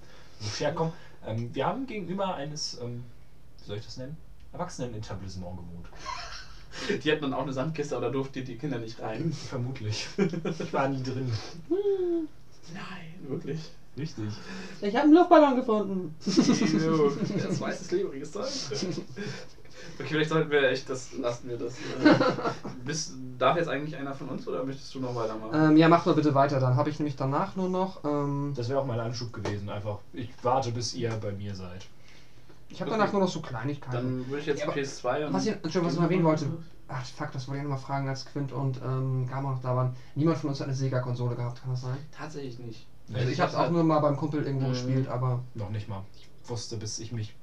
wo 0.41 0.47
ich 0.47 0.61
herkomme, 0.61 0.93
ähm, 1.27 1.55
wir 1.55 1.67
haben 1.67 1.87
gegenüber 1.87 2.35
eines, 2.35 2.79
ähm, 2.81 3.05
wie 3.59 3.65
soll 3.67 3.77
ich 3.77 3.85
das 3.85 3.97
nennen? 3.97 4.17
Erwachsenen-Etablissement 4.53 5.57
gewohnt. 5.57 5.87
Die 7.03 7.11
hatten 7.11 7.23
dann 7.23 7.35
auch 7.35 7.43
eine 7.43 7.53
Sandkiste, 7.53 7.97
aber 7.97 8.07
da 8.07 8.13
durften 8.13 8.45
die 8.45 8.57
Kinder 8.57 8.79
nicht 8.79 9.01
rein. 9.01 9.33
Vermutlich. 9.33 10.09
Ich 10.19 10.73
war 10.73 10.89
nie 10.89 11.03
drin. 11.03 11.31
Nein, 12.73 13.29
wirklich. 13.29 13.59
Richtig. 13.99 14.25
Ich 14.81 14.95
habe 14.95 15.05
einen 15.05 15.15
Luftballon 15.15 15.57
gefunden. 15.57 16.15
das 16.25 17.61
weißes 17.61 17.89
klebriges 17.89 18.33
Zeug. 18.33 18.47
Okay, 19.99 20.09
vielleicht 20.09 20.31
sollten 20.31 20.51
wir 20.51 20.69
echt 20.69 20.89
das 20.89 21.13
lassen 21.15 21.49
wir 21.49 21.57
das. 21.57 21.75
Bist, 22.85 23.15
darf 23.39 23.57
jetzt 23.57 23.69
eigentlich 23.69 23.97
einer 23.97 24.15
von 24.15 24.29
uns 24.29 24.47
oder 24.47 24.65
möchtest 24.65 24.95
du 24.95 25.01
noch 25.01 25.15
weitermachen? 25.15 25.73
Ähm, 25.73 25.77
ja, 25.77 25.89
mach 25.89 26.07
mal 26.07 26.15
bitte 26.15 26.35
weiter. 26.35 26.61
Dann 26.61 26.77
habe 26.77 26.91
ich 26.91 26.99
nämlich 26.99 27.17
danach 27.17 27.57
nur 27.57 27.69
noch. 27.69 28.05
Ähm, 28.05 28.53
Das 28.57 28.69
wäre 28.69 28.81
auch 28.81 28.87
mein 28.87 29.01
Anschub 29.01 29.33
gewesen. 29.33 29.69
Einfach, 29.69 29.99
ich 30.13 30.31
warte, 30.43 30.71
bis 30.73 30.95
ihr 30.95 31.11
bei 31.21 31.33
mir 31.33 31.55
seid. 31.55 31.87
Ich 32.71 32.81
habe 32.81 32.91
danach 32.91 33.13
nur 33.13 33.23
noch 33.23 33.29
so 33.29 33.41
Kleinigkeiten. 33.41 33.93
Dann 33.93 34.27
würde 34.29 34.41
ich 34.41 34.47
jetzt 34.47 34.61
Ja, 34.61 34.67
aber 34.69 34.75
PS2 34.75 35.27
und. 35.27 35.33
Was 35.33 35.47
ich, 35.47 35.53
Entschuldigung, 35.53 35.85
was 35.87 35.93
ich 35.95 35.99
noch 35.99 36.05
erwähnen 36.07 36.25
wollte. 36.25 36.47
Ach, 36.89 37.05
fuck, 37.05 37.31
das 37.33 37.47
wollte 37.47 37.59
ich 37.59 37.63
nochmal 37.65 37.79
fragen, 37.79 38.09
als 38.09 38.25
Quint 38.25 38.51
und 38.53 38.81
ähm, 38.83 39.27
Gamma 39.29 39.53
noch 39.53 39.61
da 39.63 39.77
waren. 39.77 39.95
Niemand 40.17 40.39
von 40.39 40.51
uns 40.51 40.61
hat 40.61 40.67
eine 40.67 40.75
Sega-Konsole 40.77 41.37
gehabt, 41.37 41.61
kann 41.61 41.71
das 41.71 41.83
sein? 41.83 41.97
Tatsächlich 42.11 42.59
nicht. 42.59 42.87
Also 43.13 43.29
ich 43.29 43.41
habe 43.41 43.51
es 43.51 43.57
auch 43.57 43.71
nur 43.71 43.83
mal 43.85 44.01
beim 44.01 44.17
Kumpel 44.17 44.45
irgendwo 44.45 44.67
Mhm. 44.67 44.73
gespielt, 44.73 45.09
aber 45.09 45.43
Noch 45.55 45.71
nicht 45.71 45.89
mal. 45.89 46.03
Ich 46.17 46.29
wusste, 46.49 46.77
bis 46.77 46.99
ich 46.99 47.13
mich 47.13 47.35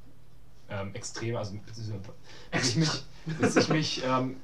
ähm, 0.70 0.94
extrem, 0.96 1.36
also 1.38 1.54
bis 1.66 2.68
ich 2.70 2.76
mich, 2.76 3.06
bis 3.40 3.56
ich 3.56 3.70
mich 3.70 4.04
ähm, 4.06 4.36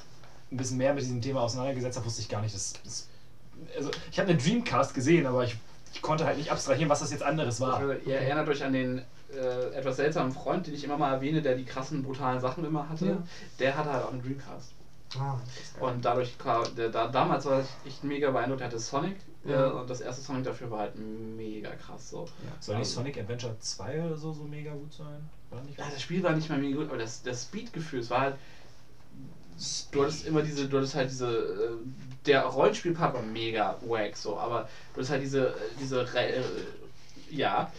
ein 0.51 0.57
bisschen 0.57 0.77
mehr 0.77 0.93
mit 0.93 1.03
diesem 1.03 1.21
Thema 1.21 1.41
auseinandergesetzt 1.41 1.97
habe, 1.97 2.05
wusste 2.05 2.21
ich 2.21 2.29
gar 2.29 2.41
nicht, 2.41 2.55
dass. 2.55 2.73
dass 2.83 3.07
also 3.75 3.91
ich 4.11 4.19
habe 4.19 4.29
eine 4.29 4.37
Dreamcast 4.37 4.93
gesehen, 4.93 5.25
aber 5.25 5.43
ich, 5.43 5.55
ich 5.93 6.01
konnte 6.01 6.25
halt 6.25 6.37
nicht 6.37 6.51
abstrahieren, 6.51 6.89
was 6.89 7.01
das 7.01 7.11
jetzt 7.11 7.23
anderes 7.23 7.59
war. 7.59 7.75
Also, 7.77 7.93
ihr 8.05 8.15
erinnert 8.17 8.47
euch 8.47 8.63
an 8.63 8.73
den 8.73 9.01
äh, 9.35 9.73
etwas 9.75 9.97
seltsamen 9.97 10.31
Freund, 10.31 10.67
den 10.67 10.73
ich 10.73 10.83
immer 10.83 10.97
mal 10.97 11.13
erwähne, 11.13 11.41
der 11.41 11.55
die 11.55 11.65
krassen, 11.65 12.03
brutalen 12.03 12.39
Sachen 12.39 12.63
immer 12.65 12.87
hatte. 12.89 13.05
Ja. 13.05 13.17
Der 13.59 13.77
hatte 13.77 13.91
halt 13.91 14.03
auch 14.05 14.11
einen 14.11 14.21
Dreamcast. 14.21 14.71
ah. 15.19 15.37
Und 15.79 16.03
dadurch, 16.05 16.37
kam- 16.37 16.75
der, 16.75 16.89
da, 16.89 17.07
damals 17.07 17.45
war 17.45 17.61
ich 17.61 17.89
echt 17.91 18.03
mega 18.03 18.31
beeindruckt, 18.31 18.61
er 18.61 18.67
hatte 18.67 18.79
Sonic. 18.79 19.17
Ja. 19.45 19.67
Äh, 19.67 19.71
und 19.71 19.89
das 19.89 19.99
erste 20.01 20.21
Sonic 20.21 20.45
dafür 20.45 20.71
war 20.71 20.79
halt 20.79 20.93
mega 20.97 21.69
krass. 21.75 22.09
So. 22.11 22.27
Soll 22.59 22.75
nicht 22.77 22.85
Also- 22.85 22.95
Sonic 23.01 23.17
Adventure 23.17 23.55
2 23.59 24.03
oder 24.05 24.15
so 24.17 24.31
so 24.33 24.43
mega 24.43 24.71
gut 24.73 24.93
sein? 24.93 25.29
War 25.51 25.61
nicht 25.61 25.77
Ja, 25.77 25.85
das 25.91 26.01
Spiel 26.01 26.23
war 26.23 26.31
nicht 26.31 26.49
mal 26.49 26.57
mega 26.59 26.77
gut, 26.77 26.87
aber 26.89 26.97
das, 26.97 27.21
das 27.23 27.43
Speed-Gefühl, 27.43 27.99
es 27.99 28.09
war 28.09 28.21
halt. 28.21 28.35
Du 29.91 30.01
hattest 30.01 30.25
immer 30.25 30.41
diese, 30.41 30.67
du 30.67 30.77
hattest 30.77 30.95
halt 30.95 31.09
diese. 31.11 31.27
äh, 31.29 31.69
Der 32.25 32.43
Rollenspielpart 32.45 33.13
war 33.13 33.21
mega 33.21 33.75
wack, 33.85 34.15
so, 34.17 34.37
aber 34.37 34.67
du 34.93 34.95
hattest 34.97 35.11
halt 35.11 35.21
diese. 35.23 35.47
äh, 35.49 35.53
diese 35.79 36.11
ja. 37.35 37.71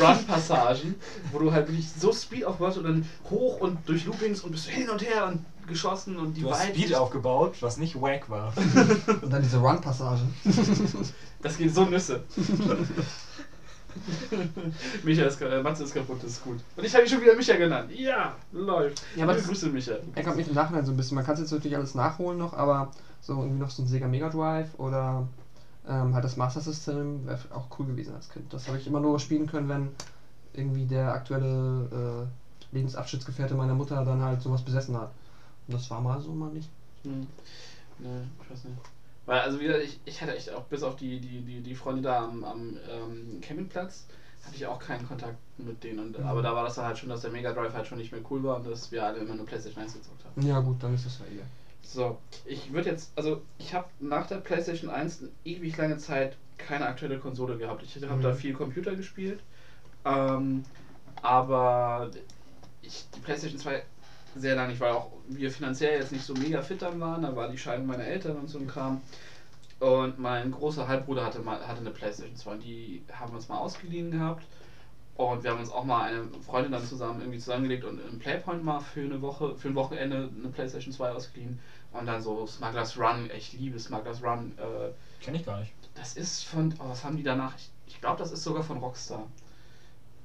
Run-Passagen, 0.00 0.94
wo 1.32 1.38
du 1.38 1.52
halt 1.52 1.68
wirklich 1.68 1.88
so 1.90 2.12
Speed 2.12 2.44
aufbaust 2.44 2.78
und 2.78 2.84
dann 2.84 3.08
hoch 3.30 3.60
und 3.60 3.78
durch 3.88 4.04
Loopings 4.06 4.40
und 4.40 4.52
bist 4.52 4.66
du 4.66 4.70
hin 4.70 4.90
und 4.90 5.02
her 5.02 5.26
und 5.26 5.44
geschossen 5.66 6.16
und 6.16 6.34
die 6.34 6.42
Du 6.42 6.50
hast 6.50 6.68
Speed 6.68 6.94
aufgebaut, 6.94 7.56
was 7.60 7.76
nicht 7.78 8.00
wack 8.00 8.28
war. 8.28 8.52
Und 9.22 9.32
dann 9.32 9.42
diese 9.42 9.58
Run-Passage. 9.58 10.20
Das 11.40 11.56
geht 11.56 11.74
so 11.74 11.86
Nüsse. 11.86 12.22
Micha 15.04 15.24
ist, 15.24 15.40
äh, 15.40 15.62
Matze 15.62 15.84
ist 15.84 15.94
kaputt, 15.94 16.18
das 16.22 16.32
ist 16.32 16.44
gut. 16.44 16.58
Und 16.76 16.84
ich 16.84 16.92
habe 16.94 17.04
ihn 17.04 17.08
schon 17.08 17.20
wieder 17.20 17.34
Micha 17.34 17.56
genannt. 17.56 17.90
Ja, 17.94 18.34
läuft. 18.52 19.02
Ja, 19.16 19.24
aber 19.24 19.36
Grüße, 19.36 19.68
Micha. 19.68 19.94
Ärgert 20.14 20.36
mich 20.36 20.48
im 20.48 20.54
Nachhinein 20.54 20.84
so 20.84 20.92
ein 20.92 20.96
bisschen. 20.96 21.14
Man 21.14 21.24
kann 21.24 21.34
es 21.34 21.40
jetzt 21.40 21.52
natürlich 21.52 21.76
alles 21.76 21.94
nachholen 21.94 22.38
noch, 22.38 22.54
aber 22.54 22.90
so 23.20 23.34
irgendwie 23.34 23.60
noch 23.60 23.70
so 23.70 23.82
ein 23.82 23.86
Sega 23.86 24.06
Mega 24.08 24.28
Drive 24.28 24.68
oder 24.78 25.28
ähm, 25.88 26.14
halt 26.14 26.24
das 26.24 26.36
Master 26.36 26.60
System 26.60 27.26
wäre 27.26 27.38
auch 27.50 27.66
cool 27.78 27.86
gewesen 27.86 28.14
als 28.14 28.28
Kind. 28.28 28.52
Das 28.52 28.66
habe 28.68 28.78
ich 28.78 28.86
immer 28.86 29.00
nur 29.00 29.18
spielen 29.18 29.46
können, 29.46 29.68
wenn 29.68 29.94
irgendwie 30.52 30.86
der 30.86 31.12
aktuelle 31.12 32.28
äh, 32.72 32.74
Lebensabschnittsgefährte 32.74 33.54
meiner 33.54 33.74
Mutter 33.74 34.04
dann 34.04 34.22
halt 34.22 34.42
sowas 34.42 34.62
besessen 34.62 34.96
hat. 34.96 35.10
Und 35.66 35.74
das 35.74 35.90
war 35.90 36.00
mal 36.00 36.20
so, 36.20 36.32
mal 36.32 36.50
nicht. 36.50 36.68
Hm. 37.04 37.26
Ne, 37.98 38.24
ich 38.42 38.50
weiß 38.50 38.64
nicht. 38.64 38.76
Weil, 39.26 39.40
also 39.40 39.58
wieder, 39.58 39.80
ich, 39.80 39.98
ich 40.04 40.20
hatte 40.20 40.34
echt 40.34 40.50
auch 40.50 40.64
bis 40.64 40.82
auf 40.82 40.96
die, 40.96 41.18
die, 41.18 41.40
die, 41.40 41.60
die 41.60 41.74
Freunde 41.74 42.02
da 42.02 42.24
am, 42.24 42.44
am 42.44 42.76
ähm, 42.90 43.40
Campingplatz, 43.40 44.04
hatte 44.44 44.56
ich 44.56 44.66
auch 44.66 44.78
keinen 44.78 45.06
Kontakt 45.06 45.36
mit 45.58 45.82
denen. 45.82 45.98
Und, 46.00 46.18
Mhm. 46.18 46.26
Aber 46.26 46.42
da 46.42 46.54
war 46.54 46.64
das 46.64 46.76
halt 46.76 46.98
schon, 46.98 47.08
dass 47.08 47.22
der 47.22 47.30
Mega 47.30 47.52
Drive 47.52 47.72
halt 47.72 47.86
schon 47.86 47.98
nicht 47.98 48.12
mehr 48.12 48.20
cool 48.30 48.42
war 48.42 48.56
und 48.56 48.66
dass 48.66 48.90
wir 48.90 49.04
alle 49.04 49.18
immer 49.18 49.34
nur 49.34 49.46
PlayStation 49.46 49.82
1 49.82 49.94
gezockt 49.94 50.24
haben. 50.24 50.46
Ja 50.46 50.60
gut, 50.60 50.82
dann 50.82 50.94
ist 50.94 51.06
das 51.06 51.18
ja 51.18 51.26
eher. 51.26 51.46
So, 51.84 52.18
ich 52.44 52.72
würde 52.72 52.90
jetzt, 52.90 53.12
also 53.16 53.42
ich 53.58 53.74
habe 53.74 53.86
nach 54.00 54.26
der 54.26 54.36
PlayStation 54.36 54.90
1 54.90 55.20
eine 55.20 55.30
ewig 55.44 55.76
lange 55.76 55.98
Zeit 55.98 56.36
keine 56.58 56.86
aktuelle 56.86 57.18
Konsole 57.18 57.56
gehabt. 57.58 57.82
Ich 57.82 57.94
habe 58.02 58.16
Mhm. 58.16 58.22
da 58.22 58.34
viel 58.34 58.54
Computer 58.54 58.94
gespielt, 58.96 59.40
ähm, 60.04 60.64
aber 61.22 62.10
ich, 62.82 63.04
die 63.14 63.20
PlayStation 63.20 63.58
2 63.58 63.82
sehr 64.36 64.56
lange 64.56 64.70
nicht, 64.70 64.80
weil 64.80 64.92
auch 64.92 65.12
wir 65.28 65.50
finanziell 65.50 66.00
jetzt 66.00 66.12
nicht 66.12 66.24
so 66.24 66.34
mega 66.34 66.62
fit 66.62 66.82
dann 66.82 66.98
waren. 67.00 67.22
Da 67.22 67.36
war 67.36 67.48
die 67.48 67.58
Scheidung 67.58 67.86
meiner 67.86 68.04
Eltern 68.04 68.36
und 68.36 68.48
so 68.48 68.58
ein 68.58 68.66
Kram. 68.66 69.00
Und 69.80 70.18
mein 70.18 70.50
großer 70.50 70.88
Halbbruder 70.88 71.24
hatte, 71.24 71.40
mal, 71.40 71.66
hatte 71.66 71.80
eine 71.80 71.90
PlayStation 71.90 72.36
2, 72.36 72.56
die 72.56 73.02
haben 73.12 73.32
wir 73.32 73.36
uns 73.36 73.48
mal 73.48 73.58
ausgeliehen 73.58 74.10
gehabt. 74.10 74.44
Und 75.16 75.44
wir 75.44 75.52
haben 75.52 75.60
uns 75.60 75.70
auch 75.70 75.84
mal 75.84 76.08
eine 76.08 76.24
Freundin 76.44 76.72
dann 76.72 76.84
zusammen 76.84 77.20
irgendwie 77.20 77.38
zusammengelegt 77.38 77.84
und 77.84 78.00
im 78.00 78.18
Playpoint 78.18 78.64
mal 78.64 78.80
für 78.80 79.02
eine 79.02 79.22
Woche, 79.22 79.54
für 79.56 79.68
ein 79.68 79.76
Wochenende 79.76 80.28
eine 80.36 80.48
PlayStation 80.48 80.92
2 80.92 81.12
ausgeliehen. 81.12 81.60
Und 81.94 82.06
dann 82.06 82.20
so 82.20 82.46
Smugglers 82.46 82.98
Run, 82.98 83.30
ich 83.34 83.52
liebe 83.52 83.78
Smugglers 83.78 84.22
Run. 84.22 84.52
Äh, 84.58 84.90
Kenn 85.22 85.36
ich 85.36 85.46
gar 85.46 85.60
nicht. 85.60 85.72
das 85.94 86.16
ist 86.16 86.42
von, 86.42 86.74
oh, 86.80 86.88
was 86.88 87.04
haben 87.04 87.16
die 87.16 87.22
danach? 87.22 87.54
Ich, 87.56 87.70
ich 87.86 88.00
glaube, 88.00 88.18
das 88.18 88.32
ist 88.32 88.42
sogar 88.42 88.64
von 88.64 88.78
Rockstar. 88.78 89.28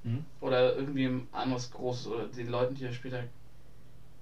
Mhm. 0.03 0.25
Oder 0.41 0.75
irgendwie 0.75 1.05
ein 1.05 1.27
anderes 1.31 1.71
großes, 1.71 2.07
oder 2.07 2.25
den 2.25 2.49
Leuten, 2.49 2.73
die 2.73 2.83
ja 2.83 2.91
später. 2.91 3.23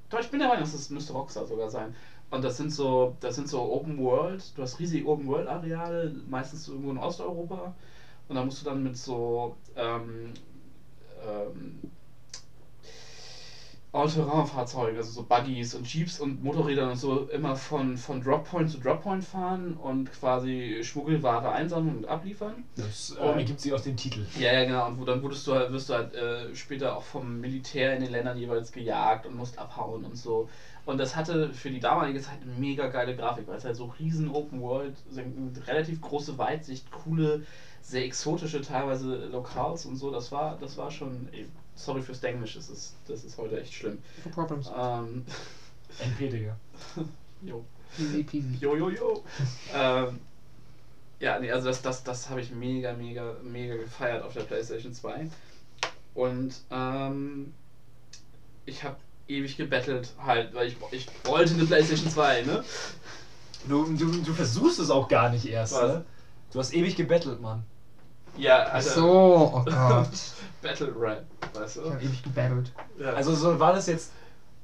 Doch, 0.09 0.19
ich 0.19 0.29
bin 0.29 0.39
der 0.39 0.49
Meinung, 0.49 0.63
dass 0.63 0.73
das 0.73 0.89
müsste 0.89 1.13
Rockstar 1.13 1.45
sogar 1.45 1.69
sein. 1.69 1.95
Und 2.29 2.43
das 2.43 2.57
sind 2.57 2.73
so, 2.73 3.15
das 3.21 3.35
sind 3.35 3.47
so 3.47 3.71
Open 3.71 3.97
World, 3.99 4.43
du 4.57 4.61
hast 4.61 4.79
riesige 4.79 5.07
Open 5.07 5.27
World 5.27 5.47
Areale, 5.47 6.13
meistens 6.27 6.67
irgendwo 6.67 6.91
in 6.91 6.97
Osteuropa. 6.97 7.73
Und 8.27 8.35
da 8.35 8.43
musst 8.43 8.61
du 8.61 8.65
dann 8.65 8.83
mit 8.83 8.97
so 8.97 9.55
ähm, 9.77 10.33
ähm, 11.25 11.79
All-Terrain-Fahrzeuge, 13.93 14.97
also 14.97 15.11
so 15.11 15.23
Buggies 15.23 15.73
und 15.73 15.91
Jeeps 15.91 16.19
und 16.19 16.43
Motorrädern 16.43 16.89
und 16.91 16.97
so 16.97 17.27
immer 17.31 17.55
von, 17.55 17.97
von 17.97 18.21
Droppoint 18.21 18.69
zu 18.69 18.79
Droppoint 18.79 19.23
fahren 19.23 19.75
und 19.75 20.11
quasi 20.11 20.81
Schmuggelware 20.83 21.51
einsammeln 21.51 21.97
und 21.97 22.05
abliefern. 22.07 22.63
Das 22.75 23.15
äh, 23.17 23.21
Und- 23.21 23.37
ergibt 23.39 23.61
sich 23.61 23.73
aus 23.73 23.83
dem 23.83 23.95
Titel. 23.95 24.25
Ja, 24.37 24.53
ja, 24.53 24.65
genau. 24.65 24.87
Und 24.87 24.99
wo, 24.99 25.05
dann 25.05 25.23
wurdest 25.23 25.47
du 25.47 25.53
halt, 25.53 25.71
wirst 25.71 25.89
du 25.89 25.93
halt 25.93 26.13
äh, 26.13 26.53
später 26.53 26.95
auch 26.97 27.03
vom 27.03 27.39
Militär 27.39 27.95
in 27.95 28.01
den 28.03 28.11
Ländern 28.11 28.37
jeweils 28.37 28.71
gejagt 28.71 29.25
und 29.25 29.35
musst 29.35 29.57
abhauen 29.57 30.03
und 30.03 30.17
so. 30.17 30.49
Und 30.85 30.97
das 30.99 31.15
hatte 31.15 31.53
für 31.53 31.69
die 31.69 31.79
damalige 31.79 32.21
Zeit 32.21 32.41
eine 32.41 32.51
mega 32.53 32.87
geile 32.87 33.15
Grafik, 33.15 33.47
weil 33.47 33.57
es 33.57 33.65
halt 33.65 33.75
so 33.75 33.91
riesen 33.99 34.29
Open 34.29 34.61
World, 34.61 34.93
relativ 35.67 35.99
große 36.01 36.37
Weitsicht, 36.37 36.91
coole, 36.91 37.43
sehr 37.81 38.03
exotische 38.05 38.61
teilweise 38.61 39.25
Lokals 39.27 39.85
und 39.85 39.95
so. 39.95 40.11
Das 40.11 40.31
war, 40.31 40.57
das 40.59 40.77
war 40.77 40.91
schon. 40.91 41.27
Sorry 41.77 42.01
fürs 42.01 42.23
Englisch, 42.23 42.55
das 42.55 42.69
ist, 42.69 42.95
das 43.07 43.23
ist 43.23 43.37
heute 43.37 43.61
echt 43.61 43.73
schlimm. 43.73 43.99
No 44.25 44.31
problems. 44.31 44.69
Ähm, 44.75 45.23
NP, 45.99 46.29
Digga. 46.29 46.57
jo. 47.41 47.63
Easy 47.99 48.23
peasy. 48.23 48.57
Jo, 48.59 48.75
jo, 48.75 48.89
jo. 48.89 49.23
ähm, 49.73 50.19
ja, 51.19 51.39
nee, 51.39 51.51
also 51.51 51.67
das, 51.67 51.81
das, 51.81 52.03
das 52.03 52.29
habe 52.29 52.41
ich 52.41 52.51
mega, 52.51 52.93
mega, 52.93 53.35
mega 53.43 53.75
gefeiert 53.75 54.23
auf 54.23 54.33
der 54.33 54.41
PlayStation 54.41 54.93
2. 54.93 55.29
Und 56.15 56.55
ähm, 56.71 57.53
ich 58.65 58.83
habe 58.83 58.97
ewig 59.27 59.55
gebettelt 59.55 60.13
halt, 60.23 60.53
weil 60.55 60.67
ich, 60.67 60.77
ich 60.91 61.07
wollte 61.25 61.53
eine 61.53 61.65
PlayStation 61.65 62.09
2, 62.09 62.41
ne? 62.41 62.63
Du, 63.67 63.85
du, 63.95 64.11
du 64.11 64.33
versuchst 64.33 64.79
es 64.79 64.89
auch 64.89 65.07
gar 65.07 65.29
nicht 65.29 65.45
erst, 65.45 65.73
Was? 65.73 65.93
ne? 65.93 66.05
Du 66.51 66.59
hast 66.59 66.73
ewig 66.73 66.95
gebettelt, 66.95 67.39
Mann. 67.41 67.63
Ja, 68.37 68.65
Ach 68.67 68.73
also 68.75 68.89
so, 68.89 69.51
oh 69.55 69.63
Gott. 69.65 70.09
Battle 70.61 70.93
Rap, 70.97 71.25
weißt 71.53 71.77
Ich 71.77 71.83
du? 71.83 71.89
habe 71.91 72.03
ewig 72.03 72.23
gebattelt. 72.23 72.71
Ja. 72.99 73.13
Also 73.13 73.33
so 73.35 73.59
war 73.59 73.73
das 73.73 73.87
jetzt 73.87 74.11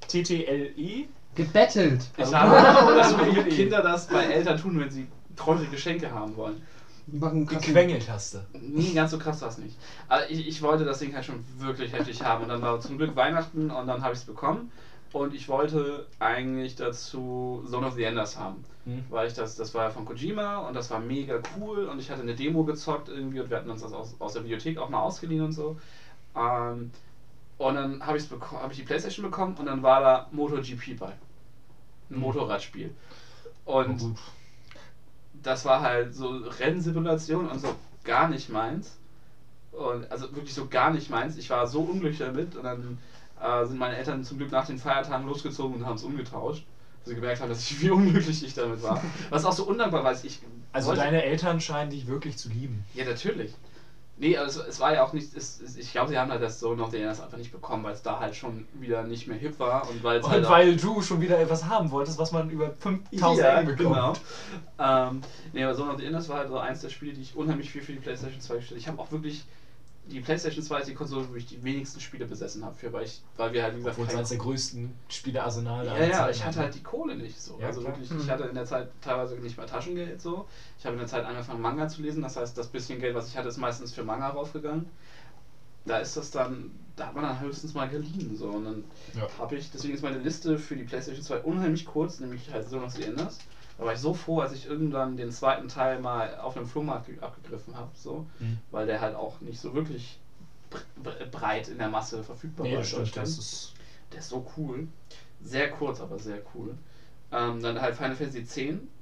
TTLI? 0.08 1.08
Gebettelt! 1.36 2.04
ich 2.18 2.24
also- 2.24 2.38
habe 2.38 3.02
Also 3.02 3.18
so 3.18 3.26
wie 3.26 3.32
mit 3.38 3.48
E. 3.48 3.50
Kinder 3.56 3.82
das 3.82 4.08
bei 4.08 4.24
Eltern 4.26 4.58
tun, 4.60 4.80
wenn 4.80 4.90
sie 4.90 5.08
teure 5.36 5.66
Geschenke 5.66 6.12
haben 6.12 6.36
wollen. 6.38 6.62
Die 7.08 7.18
machen 7.18 7.46
krassen- 7.48 7.66
Gequengelt 7.66 8.08
hast 8.10 8.36
du. 8.36 8.38
Nie 8.60 8.94
ganz 8.94 9.12
so 9.12 9.18
krass 9.18 9.42
war 9.42 9.50
es 9.50 9.58
nicht. 9.58 9.76
Aber 10.08 10.30
ich, 10.30 10.48
ich 10.48 10.62
wollte 10.62 10.86
das 10.86 11.00
Ding 11.00 11.14
halt 11.16 11.26
schon 11.26 11.44
wirklich 11.58 11.92
heftig 11.92 12.24
haben. 12.24 12.44
Und 12.44 12.50
dann 12.50 12.62
war 12.62 12.80
zum 12.80 12.98
Glück 12.98 13.16
Weihnachten 13.16 13.72
und 13.72 13.88
dann 13.88 14.04
habe 14.04 14.14
ich 14.14 14.20
es 14.20 14.26
bekommen. 14.26 14.72
Und 15.12 15.34
ich 15.34 15.48
wollte 15.50 16.06
eigentlich 16.20 16.76
dazu 16.76 17.64
Zone 17.70 17.88
of 17.88 17.94
the 17.96 18.04
Enders 18.04 18.38
haben. 18.38 18.64
Hm. 18.86 19.03
Weil 19.10 19.28
ich 19.28 19.34
das, 19.34 19.56
das 19.56 19.74
war 19.74 19.86
ja 19.86 19.90
von 19.92 20.06
Kojima 20.06 20.60
und 20.68 20.74
das 20.76 20.90
war 20.92 21.00
mega 21.00 21.42
cool 21.58 21.86
und 21.86 22.00
ich 22.00 22.10
hatte 22.10 22.22
eine 22.22 22.36
Demo 22.36 22.64
gezockt 22.64 23.10
irgendwie 23.10 23.40
und 23.40 23.50
wir 23.50 23.58
hatten 23.58 23.70
uns 23.70 23.82
das 23.82 23.94
aus, 23.94 24.16
aus 24.20 24.34
der 24.34 24.42
Bibliothek 24.42 24.78
auch 24.78 24.90
mal 24.90 25.02
ausgeliehen 25.02 25.44
und 25.44 25.52
so. 25.53 25.78
Ähm, 26.36 26.92
und 27.58 27.76
dann 27.76 28.06
habe 28.06 28.20
hab 28.20 28.72
ich 28.72 28.78
die 28.78 28.84
Playstation 28.84 29.24
bekommen 29.26 29.56
und 29.58 29.66
dann 29.68 29.84
war 29.84 30.02
da 30.02 30.28
MotoGP 30.32 30.98
bei. 31.00 31.16
Ein 32.10 32.18
Mhm. 32.18 32.20
Motorradspiel. 32.20 32.94
Und 33.66 33.98
gut. 34.00 34.18
das 35.34 35.66
war 35.66 35.82
halt 35.82 36.14
so 36.14 36.30
Rennsimulation 36.38 37.48
und 37.48 37.60
so 37.60 37.76
gar 38.03 38.28
nicht 38.28 38.50
meins. 38.50 38.98
Und 39.72 40.12
also 40.12 40.34
wirklich 40.36 40.53
so 40.53 40.68
gar 40.68 40.92
nicht 40.92 41.10
meins. 41.10 41.38
Ich 41.38 41.50
war 41.50 41.68
so 41.68 41.82
unglücklich 41.82 42.20
damit 42.20 42.56
und 42.56 42.64
dann 42.64 43.00
äh, 43.40 43.66
sind 43.66 43.78
meine 43.78 43.95
Eltern 43.98 44.24
zum 44.24 44.38
Glück 44.38 44.52
nach 44.52 44.66
den 44.68 44.78
Feiertagen 44.78 45.26
losgezogen 45.28 45.78
und 45.78 45.86
haben 45.86 45.95
es 45.95 46.03
umgetauscht. 46.03 46.66
Sie 47.06 47.15
gemerkt 47.15 47.41
haben, 47.41 47.49
dass 47.49 47.59
ich 47.69 47.82
wie 47.82 47.90
unglücklich 47.90 48.43
ich 48.43 48.53
damit 48.53 48.82
war. 48.82 49.03
Was 49.30 49.43
auch 49.45 49.51
so 49.53 49.65
undankbar 49.65 50.03
war, 50.03 50.14
ich. 50.23 50.40
Also 50.72 50.90
wollte- 50.90 51.01
deine 51.01 51.23
Eltern 51.23 51.59
scheinen 51.59 51.90
dich 51.91 52.07
wirklich 52.07 52.38
zu 52.38 52.49
lieben. 52.49 52.83
Ja, 52.93 53.06
natürlich. 53.06 53.53
Nee, 54.15 54.38
also 54.38 54.61
es, 54.61 54.80
war 54.80 54.93
ja 54.93 55.03
auch 55.03 55.11
nicht. 55.11 55.35
Es, 55.35 55.59
es, 55.59 55.75
ich 55.75 55.91
glaube, 55.91 56.09
sie 56.09 56.17
haben 56.19 56.30
halt 56.30 56.41
das 56.41 56.59
so 56.59 56.75
noch 56.75 56.91
das 56.91 57.19
einfach 57.19 57.38
nicht 57.38 57.51
bekommen, 57.51 57.83
weil 57.83 57.93
es 57.93 58.03
da 58.03 58.19
halt 58.19 58.35
schon 58.35 58.65
wieder 58.73 59.03
nicht 59.03 59.27
mehr 59.27 59.35
hip 59.38 59.59
war 59.59 59.90
und 59.90 60.03
weil 60.03 60.22
halt 60.22 60.38
Und 60.40 60.45
auch- 60.45 60.49
weil 60.51 60.75
du 60.77 61.01
schon 61.01 61.19
wieder 61.19 61.40
etwas 61.40 61.65
haben 61.65 61.90
wolltest, 61.91 62.19
was 62.19 62.32
man 62.32 62.49
über 62.49 62.69
5000 62.80 63.40
ja, 63.45 63.61
bekommt. 63.64 63.77
genau. 63.80 64.14
Ähm, 64.80 65.22
nee, 65.51 65.64
aber 65.64 65.75
Zone 65.75 65.91
of 65.91 65.99
the 65.99 66.06
Enders 66.06 66.30
war 66.30 66.38
halt 66.38 66.49
so 66.49 66.57
eins 66.59 66.82
der 66.82 66.90
Spiele, 66.90 67.14
die 67.14 67.22
ich 67.22 67.35
unheimlich 67.35 67.69
viel 67.72 67.82
für 67.82 67.91
die 67.91 67.99
PlayStation 67.99 68.40
2 68.40 68.56
gespielt 68.57 68.72
habe. 68.72 68.80
Ich 68.80 68.88
habe 68.88 68.99
auch 69.01 69.11
wirklich. 69.11 69.45
Die 70.06 70.19
PlayStation 70.19 70.61
2 70.64 70.80
ist 70.80 70.88
die 70.88 70.93
Konsole, 70.93 71.30
wo 71.30 71.35
ich 71.35 71.45
die 71.45 71.64
wenigsten 71.64 71.99
Spiele 71.99 72.25
besessen 72.25 72.64
habe, 72.65 72.75
für, 72.75 72.91
weil, 72.91 73.06
ich, 73.06 73.22
weil 73.38 73.53
wir 73.53 73.64
halt, 73.64 73.73
wie 73.73 73.77
gesagt, 73.77 73.95
Obwohl 73.98 74.07
es 74.07 74.14
eines 74.15 74.30
der 74.30 74.38
größten 74.38 74.95
Spielearsenale 75.09 75.88
ja, 75.88 76.03
ja, 76.03 76.30
ich 76.30 76.43
hatte 76.43 76.59
halt 76.59 76.73
die 76.73 76.82
Kohle 76.82 77.15
nicht 77.15 77.40
so. 77.41 77.57
Ja, 77.57 77.67
also 77.67 77.82
klar. 77.82 77.93
wirklich, 77.93 78.09
Mhm. 78.11 78.19
ich 78.19 78.30
hatte 78.30 78.43
in 78.43 78.53
der 78.53 78.65
Zeit 78.65 78.88
teilweise 79.01 79.35
nicht 79.35 79.57
mal 79.57 79.65
Taschengeld 79.65 80.22
so. 80.22 80.45
Ich 80.77 80.85
habe 80.85 80.93
in 80.93 80.98
der 80.99 81.07
Zeit 81.07 81.23
angefangen 81.23 81.61
Manga 81.61 81.88
zu 81.88 82.01
lesen, 82.01 82.22
das 82.22 82.35
heißt, 82.35 82.57
das 82.57 82.67
bisschen 82.67 82.99
Geld, 82.99 83.14
was 83.14 83.27
ich 83.27 83.38
hatte, 83.38 83.48
ist 83.48 83.57
meistens 83.57 83.91
für 83.91 84.03
Manga 84.03 84.27
raufgegangen. 84.30 84.88
Da 85.85 85.98
ist 85.98 86.15
das 86.15 86.30
dann, 86.30 86.72
da 86.95 87.07
hat 87.07 87.14
man 87.14 87.23
dann 87.23 87.40
höchstens 87.40 87.73
mal 87.73 87.88
geliehen 87.90 88.35
so 88.35 88.49
und 88.49 88.64
dann 88.64 88.85
Ja. 89.14 89.27
habe 89.38 89.56
ich, 89.56 89.69
deswegen 89.69 89.93
ist 89.93 90.01
meine 90.01 90.17
Liste 90.17 90.57
für 90.57 90.75
die 90.77 90.83
PlayStation 90.83 91.23
2 91.23 91.40
unheimlich 91.40 91.85
kurz, 91.85 92.19
nämlich 92.19 92.51
halt 92.51 92.69
so 92.69 92.80
noch 92.80 92.90
sie 92.90 93.03
Enders. 93.03 93.41
Da 93.77 93.84
war 93.85 93.92
ich 93.92 94.00
so 94.00 94.14
froh, 94.14 94.40
als 94.40 94.52
ich 94.52 94.66
irgendwann 94.66 95.18
den 95.18 95.32
zweiten 95.32 95.68
Teil 95.68 95.98
mal 95.98 96.35
auf 96.38 96.56
einem 96.56 96.66
Flohmarkt 96.66 97.08
ge- 97.08 97.19
abgegriffen 97.19 97.76
habe, 97.76 97.90
so, 97.95 98.24
Mhm. 98.40 98.58
weil 98.72 98.85
der 98.85 99.00
halt 99.00 99.14
auch 99.16 99.40
nicht 99.42 99.60
so 99.60 99.74
wirklich 99.74 100.18
bre- 101.02 101.26
breit 101.26 101.68
in 101.68 101.77
der 101.80 101.88
Masse 101.88 102.22
verfügbar 102.22 102.66
Nee, 102.68 102.76
war. 102.76 102.84
stimmt. 102.84 103.16
Das 103.16 103.38
ist 103.38 103.74
Der 104.11 104.19
ist 104.19 104.30
so 104.30 104.43
cool. 104.58 104.85
Sehr 105.42 105.68
kurz, 105.68 106.00
aber 106.00 106.19
sehr 106.19 106.40
cool. 106.53 106.76
Ähm, 107.32 107.61
dann 107.61 107.80
halt 107.82 107.95
Final 107.95 108.14
Fantasy 108.16 108.38
X. 108.40 108.58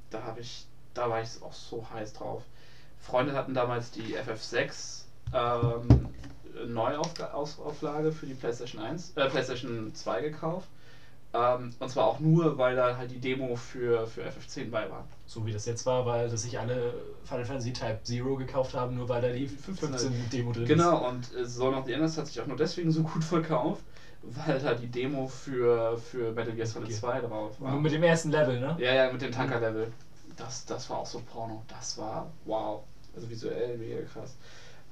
Da 0.09 0.21
habe 0.23 0.39
ich, 0.39 0.65
da 0.93 1.09
war 1.09 1.19
ich 1.19 1.27
auch 1.41 1.51
so 1.51 1.83
heiß 1.89 2.13
drauf. 2.13 2.41
Freunde 2.97 3.33
hatten 3.33 3.53
damals 3.53 3.91
die 3.91 4.15
FF6 4.15 5.03
ähm, 5.33 5.87
Neuauflage 6.65 8.11
für 8.11 8.25
die 8.25 8.33
PlayStation 8.33 8.81
1, 8.81 9.11
äh, 9.15 9.27
PlayStation 9.27 9.93
2 9.93 10.21
gekauft. 10.21 10.67
Ähm, 11.33 11.69
und 11.79 11.89
zwar 11.89 12.05
auch 12.05 12.19
nur, 12.19 12.57
weil 12.57 12.75
da 12.75 12.97
halt 12.97 13.09
die 13.11 13.19
Demo 13.19 13.55
für, 13.55 14.05
für 14.07 14.21
FF10 14.23 14.69
bei 14.69 14.89
war. 14.89 15.05
so 15.25 15.45
wie 15.45 15.51
das 15.53 15.65
jetzt 15.65 15.85
war, 15.85 16.05
weil 16.05 16.29
dass 16.29 16.41
sich 16.41 16.59
alle 16.59 16.93
Final 17.23 17.45
Fantasy 17.45 17.71
Type 17.71 17.99
Zero 18.03 18.35
gekauft 18.35 18.73
haben, 18.73 18.95
nur 18.95 19.07
weil 19.07 19.21
da 19.21 19.29
die 19.31 19.47
15 19.47 19.89
15 19.93 20.29
Demo 20.29 20.51
drin 20.51 20.63
ist. 20.63 20.67
Genau, 20.67 21.07
und 21.07 21.33
äh, 21.33 21.47
Zone 21.47 21.77
of 21.77 21.85
the 21.85 21.93
Enders 21.93 22.17
hat 22.17 22.27
sich 22.27 22.39
auch 22.41 22.47
nur 22.47 22.57
deswegen 22.57 22.91
so 22.91 23.01
gut 23.03 23.23
verkauft, 23.23 23.81
weil 24.23 24.59
da 24.59 24.73
die 24.73 24.87
Demo 24.87 25.27
für, 25.27 25.97
für 25.97 26.33
Metal 26.33 26.53
Gear 26.53 26.65
Solid 26.67 26.87
Okay. 26.89 26.97
2 26.97 27.21
drauf 27.21 27.59
war. 27.59 27.71
Nur 27.71 27.79
mit 27.79 27.93
dem 27.93 28.03
ersten 28.03 28.29
Level, 28.29 28.59
ne? 28.59 28.75
Ja, 28.77 28.91
ja, 28.93 29.09
mit 29.09 29.21
dem 29.21 29.31
Tanker-Level. 29.31 29.89
Das, 30.35 30.65
das 30.65 30.89
war 30.89 30.97
auch 30.97 31.05
so 31.05 31.19
Porno. 31.19 31.63
Das 31.67 31.97
war 31.97 32.29
wow. 32.45 32.83
Also 33.13 33.29
visuell 33.29 33.77
mega 33.77 34.01
krass. 34.03 34.35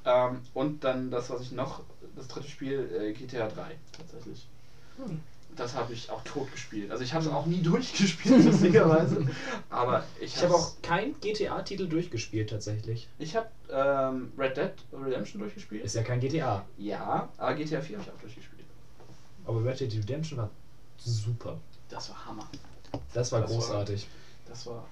Ähm, 0.05 0.41
und 0.53 0.83
dann 0.83 1.11
das, 1.11 1.29
was 1.29 1.41
ich 1.41 1.51
noch, 1.51 1.83
das 2.15 2.27
dritte 2.27 2.47
Spiel, 2.47 2.89
äh, 2.91 3.11
GTA 3.13 3.47
3 3.47 3.75
tatsächlich. 3.95 4.47
Hm. 4.97 5.19
Das 5.55 5.75
habe 5.75 5.91
ich 5.93 6.09
auch 6.09 6.23
tot 6.23 6.51
gespielt. 6.51 6.89
Also 6.91 7.03
ich 7.03 7.13
habe 7.13 7.25
es 7.25 7.29
auch 7.31 7.45
nie 7.45 7.61
durchgespielt, 7.63 8.45
lustigerweise. 8.45 9.27
Aber 9.69 10.03
ich 10.19 10.35
Ich 10.35 10.43
habe 10.43 10.55
auch 10.55 10.81
keinen 10.81 11.19
GTA-Titel 11.19 11.87
durchgespielt 11.87 12.49
tatsächlich. 12.49 13.09
Ich 13.17 13.35
habe 13.35 13.49
ähm, 13.69 14.31
Red 14.37 14.55
Dead 14.57 14.71
Redemption 14.93 15.41
durchgespielt. 15.41 15.83
Ist 15.83 15.95
ja 15.95 16.03
kein 16.03 16.19
GTA. 16.21 16.65
Ja, 16.77 17.27
aber 17.37 17.53
GTA 17.55 17.81
4 17.81 17.97
habe 17.97 18.07
ich 18.07 18.13
auch 18.15 18.21
durchgespielt. 18.21 18.65
Aber 19.45 19.63
Red 19.65 19.79
Dead 19.81 19.93
Redemption 19.93 20.37
war 20.39 20.49
super. 20.97 21.59
Das 21.89 22.09
war 22.09 22.25
Hammer. 22.25 22.47
Das 23.13 23.31
war 23.31 23.41
Das 23.41 23.49
war- 23.51 23.57
großartig. 23.57 24.07
Das 24.47 24.65
war 24.65 24.83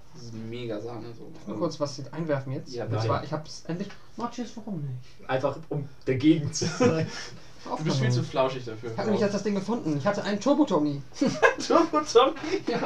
mega 0.49 0.79
Sahne. 0.79 1.07
So. 1.17 1.31
Mal 1.51 1.57
kurz 1.57 1.79
was 1.79 1.99
einwerfen 2.13 2.53
jetzt. 2.53 2.73
Ja, 2.75 2.85
bitte. 2.85 3.05
zwar, 3.05 3.23
ich 3.23 3.31
hab's 3.33 3.63
endlich. 3.67 3.87
Matthias, 4.15 4.51
warum 4.55 4.81
nicht? 4.81 5.29
Einfach 5.29 5.57
um 5.69 5.87
dagegen 6.05 6.51
zu 6.53 6.65
sein. 6.67 7.07
Du 7.77 7.83
bist 7.83 7.99
viel 7.99 8.11
zu 8.11 8.23
flauschig 8.23 8.65
dafür. 8.65 8.91
Ich 8.91 8.97
habe 8.97 9.07
nämlich 9.07 9.21
jetzt 9.21 9.33
das 9.33 9.43
Ding 9.43 9.55
gefunden. 9.55 9.97
Ich 9.97 10.05
hatte 10.07 10.23
einen 10.23 10.39
Turbo-Tommy. 10.39 11.01
Turbo 11.67 11.99
Tommy. 12.01 12.33
Ja. 12.67 12.79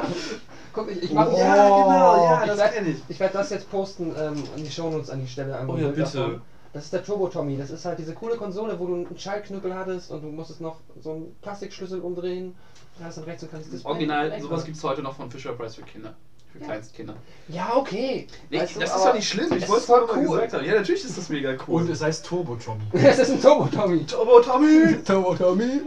Guck, 0.72 0.90
ich, 0.90 1.02
ich 1.02 1.12
mache 1.12 1.30
Oh, 1.32 1.38
Ja, 1.38 1.54
genau, 1.54 2.24
ja, 2.24 2.40
ich 2.42 2.48
das 2.48 2.58
werd- 2.58 2.72
kenn 2.74 2.90
ich. 2.90 2.96
Ich 3.08 3.20
werde 3.20 3.34
das 3.34 3.50
jetzt 3.50 3.70
posten 3.70 4.14
ähm, 4.18 4.42
an 4.56 4.64
die 4.64 4.70
Shownotes 4.70 5.10
an 5.10 5.20
die 5.20 5.28
Stelle. 5.28 5.58
Oh 5.68 5.76
ja, 5.76 5.88
bitte. 5.88 6.00
davon. 6.00 6.40
Das 6.72 6.84
ist 6.84 6.92
der 6.94 7.04
Turbo 7.04 7.28
Tommy. 7.28 7.58
Das 7.58 7.70
ist 7.70 7.84
halt 7.84 7.98
diese 7.98 8.14
coole 8.14 8.36
Konsole, 8.36 8.78
wo 8.78 8.86
du 8.86 8.94
einen 8.94 9.18
Schaltknüppel 9.18 9.74
hattest 9.74 10.10
und 10.10 10.22
du 10.22 10.28
musstest 10.28 10.62
noch 10.62 10.76
so 11.02 11.10
einen 11.12 11.36
Plastikschlüssel 11.42 12.00
umdrehen. 12.00 12.54
Da 12.98 13.04
hast 13.06 13.18
du 13.18 13.22
rechts 13.22 13.42
und 13.42 13.50
kannst 13.50 13.66
das 13.66 13.72
Display 13.72 13.90
Original, 13.92 14.40
sowas 14.40 14.64
gibt 14.64 14.76
es 14.78 14.84
heute 14.84 15.02
noch 15.02 15.14
von 15.16 15.30
Fisher 15.30 15.52
Price 15.52 15.74
für 15.74 15.82
Kinder. 15.82 16.14
Für 16.52 16.58
Ja. 16.58 16.64
Kleinstkinder. 16.66 17.14
Ja, 17.48 17.76
okay. 17.76 18.26
Nee, 18.50 18.60
Weißt 18.60 18.76
du, 18.76 18.80
das 18.80 18.94
ist 18.94 19.04
doch 19.04 19.14
nicht 19.14 19.28
schlimm. 19.28 19.52
Ich 19.56 19.68
wollte 19.68 19.80
es 19.80 19.86
voll 19.86 20.08
cool. 20.14 20.22
gesagt 20.22 20.52
haben. 20.52 20.64
Ja, 20.64 20.74
natürlich 20.74 21.04
ist 21.04 21.16
das 21.16 21.28
mega 21.30 21.56
cool. 21.66 21.82
Und 21.82 21.90
es 21.90 22.02
heißt 22.02 22.26
Turbo 22.26 22.56
Tommy. 22.56 22.82
Es 22.92 23.18
ist 23.18 23.30
ein 23.30 23.40
Turbo 23.40 23.66
Tommy. 23.66 24.04
Turbo 24.04 24.40
Tommy! 24.40 25.02
Turbo 25.04 25.34
Tommy. 25.34 25.80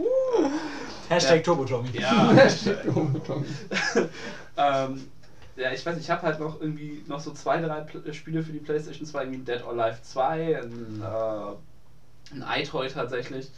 Hashtag 1.08 1.36
Ja. 1.36 1.42
Turbo 1.42 1.64
Tommy. 1.64 1.88
Ja. 1.92 2.34
Turbo 2.84 3.18
Tommy. 3.20 3.46
ähm, 4.56 5.08
ja, 5.54 5.70
ich 5.72 5.86
weiß, 5.86 5.96
ich 5.98 6.10
habe 6.10 6.22
halt 6.22 6.40
noch 6.40 6.60
irgendwie 6.60 7.04
noch 7.06 7.20
so 7.20 7.32
zwei, 7.32 7.60
drei 7.60 7.80
Pl 7.82 8.12
Spiele 8.12 8.42
für 8.42 8.52
die 8.52 8.58
PlayStation 8.58 9.06
2, 9.06 9.22
irgendwie 9.22 9.38
Dead 9.44 9.62
or 9.64 9.70
Alive 9.70 10.02
2, 10.02 10.62
ein, 10.62 11.02
äh, 11.02 12.42
ein 12.44 12.90
tatsächlich. 12.92 13.50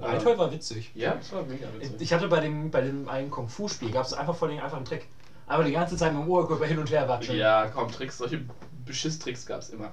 Ein 0.00 0.18
Toy 0.22 0.36
war 0.36 0.52
witzig. 0.52 0.90
Ja, 0.94 1.14
das 1.14 1.32
war 1.32 1.44
mega 1.44 1.68
witzig. 1.78 1.96
Ich 2.00 2.12
hatte 2.12 2.28
bei 2.28 2.40
dem, 2.40 2.70
bei 2.70 2.82
dem 2.82 3.08
einen 3.08 3.30
Kung-Fu-Spiel, 3.30 3.90
gab 3.90 4.04
es 4.04 4.12
einfach 4.12 4.36
vor 4.36 4.48
allem 4.48 4.58
einfach 4.58 4.76
einen 4.76 4.84
Trick. 4.84 5.06
Aber 5.46 5.64
die 5.64 5.72
ganze 5.72 5.96
Zeit 5.96 6.12
mit 6.12 6.22
dem 6.22 6.28
Oberkörper 6.28 6.66
hin 6.66 6.78
und 6.78 6.90
her 6.90 7.08
watscheln. 7.08 7.38
Ja, 7.38 7.68
komm, 7.68 7.90
Tricks, 7.90 8.18
solche 8.18 8.44
Beschiss-Tricks 8.84 9.46
gab 9.46 9.60
es 9.60 9.70
immer. 9.70 9.92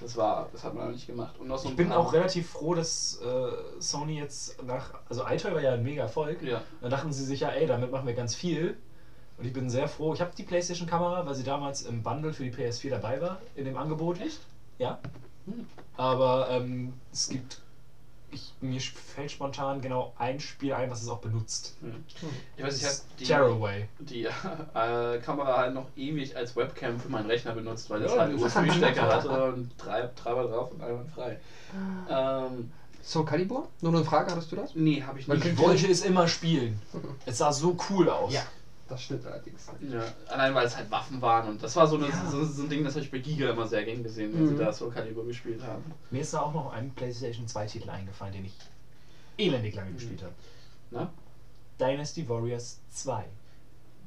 Das 0.00 0.16
war, 0.16 0.48
das 0.52 0.64
hat 0.64 0.74
man 0.74 0.86
noch 0.86 0.92
nicht 0.92 1.06
gemacht. 1.06 1.34
Und 1.38 1.48
noch 1.48 1.58
so 1.58 1.70
Ich 1.70 1.76
bin 1.76 1.92
auch 1.92 2.12
relativ 2.12 2.50
froh, 2.50 2.74
dass 2.74 3.20
äh, 3.22 3.80
Sony 3.80 4.18
jetzt 4.18 4.62
nach. 4.64 4.94
Also 5.08 5.26
iToy 5.26 5.54
war 5.54 5.62
ja 5.62 5.72
ein 5.72 5.82
mega 5.82 6.02
Erfolg. 6.02 6.42
Ja. 6.42 6.60
Da 6.80 6.88
dachten 6.88 7.12
sie 7.12 7.24
sich 7.24 7.40
ja, 7.40 7.48
ey, 7.48 7.66
damit 7.66 7.90
machen 7.90 8.06
wir 8.06 8.14
ganz 8.14 8.34
viel. 8.34 8.76
Und 9.38 9.46
ich 9.46 9.52
bin 9.52 9.70
sehr 9.70 9.88
froh. 9.88 10.12
Ich 10.12 10.20
habe 10.20 10.32
die 10.36 10.42
PlayStation-Kamera, 10.42 11.24
weil 11.24 11.34
sie 11.34 11.44
damals 11.44 11.82
im 11.82 12.02
Bundle 12.02 12.32
für 12.32 12.44
die 12.44 12.52
PS4 12.52 12.90
dabei 12.90 13.20
war, 13.20 13.40
in 13.54 13.64
dem 13.64 13.76
Angebot. 13.76 14.20
Echt? 14.20 14.40
Ja. 14.78 14.98
Hm. 15.46 15.66
Aber 15.96 16.48
ähm, 16.50 16.92
es 17.12 17.28
gibt. 17.28 17.61
Ich, 18.32 18.54
mir 18.60 18.80
fällt 18.80 19.30
spontan 19.30 19.82
genau 19.82 20.14
ein 20.18 20.40
Spiel 20.40 20.72
ein, 20.72 20.90
was 20.90 21.02
es 21.02 21.08
auch 21.08 21.18
benutzt. 21.20 21.76
Ich 22.56 22.64
weiß, 22.64 22.78
ich 22.78 22.84
habe 22.86 22.96
die, 23.18 23.24
Tearaway. 23.24 23.86
die 23.98 24.24
äh, 24.74 25.18
Kamera 25.18 25.58
halt 25.58 25.74
noch 25.74 25.88
ewig 25.96 26.34
als 26.34 26.56
Webcam 26.56 26.98
für 26.98 27.08
meinen 27.08 27.26
Rechner 27.26 27.52
benutzt, 27.52 27.90
weil 27.90 28.00
das 28.00 28.12
Ja, 28.12 28.20
halt 28.20 28.34
USB-Stecker 28.34 29.06
hatte 29.06 29.52
und 29.52 29.70
drei 29.76 30.08
Treiber 30.16 30.44
drauf 30.44 30.70
und 30.72 30.80
einwandfrei. 30.80 31.38
Ähm, 32.08 32.70
So, 33.02 33.22
Calibur? 33.24 33.68
Nur 33.82 33.94
eine 33.94 34.04
Frage, 34.04 34.30
hattest 34.30 34.50
du 34.50 34.56
das? 34.56 34.74
nee, 34.74 35.02
habe 35.02 35.18
ich 35.18 35.28
Man 35.28 35.38
nicht. 35.38 35.48
Ich 35.48 35.58
wollte 35.58 35.86
es 35.88 36.00
immer 36.00 36.26
spielen. 36.26 36.80
Es 37.26 37.38
sah 37.38 37.52
so 37.52 37.76
cool 37.90 38.08
aus. 38.08 38.32
Ja. 38.32 38.42
Das 38.92 39.04
stimmt 39.04 39.24
allerdings. 39.24 39.68
Ja, 39.80 40.04
allein 40.28 40.52
weil 40.52 40.66
es 40.66 40.76
halt 40.76 40.90
Waffen 40.90 41.22
waren 41.22 41.48
und 41.48 41.62
das 41.62 41.74
war 41.76 41.86
so, 41.86 41.94
eine, 41.94 42.08
Ja. 42.08 42.26
so, 42.26 42.44
so 42.44 42.62
ein 42.62 42.68
Ding, 42.68 42.84
das 42.84 42.92
habe 42.92 43.00
ich 43.02 43.10
bei 43.10 43.16
Giga 43.16 43.48
immer 43.48 43.64
sehr 43.64 43.82
gern 43.84 44.02
gesehen, 44.02 44.34
wenn 44.34 44.42
Mhm. 44.42 44.48
sie 44.48 44.54
da 44.54 44.70
Soul 44.70 44.90
Calibur 44.90 45.24
gespielt 45.24 45.62
haben. 45.62 45.82
Mir 46.10 46.20
ist 46.20 46.34
da 46.34 46.40
auch 46.40 46.52
noch 46.52 46.70
ein 46.70 46.90
PlayStation 46.90 47.46
2 47.46 47.64
Titel 47.64 47.88
eingefallen, 47.88 48.32
den 48.34 48.44
ich 48.44 48.52
elendig 49.38 49.74
lange 49.74 49.88
Mhm. 49.92 49.94
gespielt 49.94 50.20
habe. 50.20 50.34
Na? 50.90 51.08
Dynasty 51.80 52.28
Warriors 52.28 52.76
2. 52.90 53.24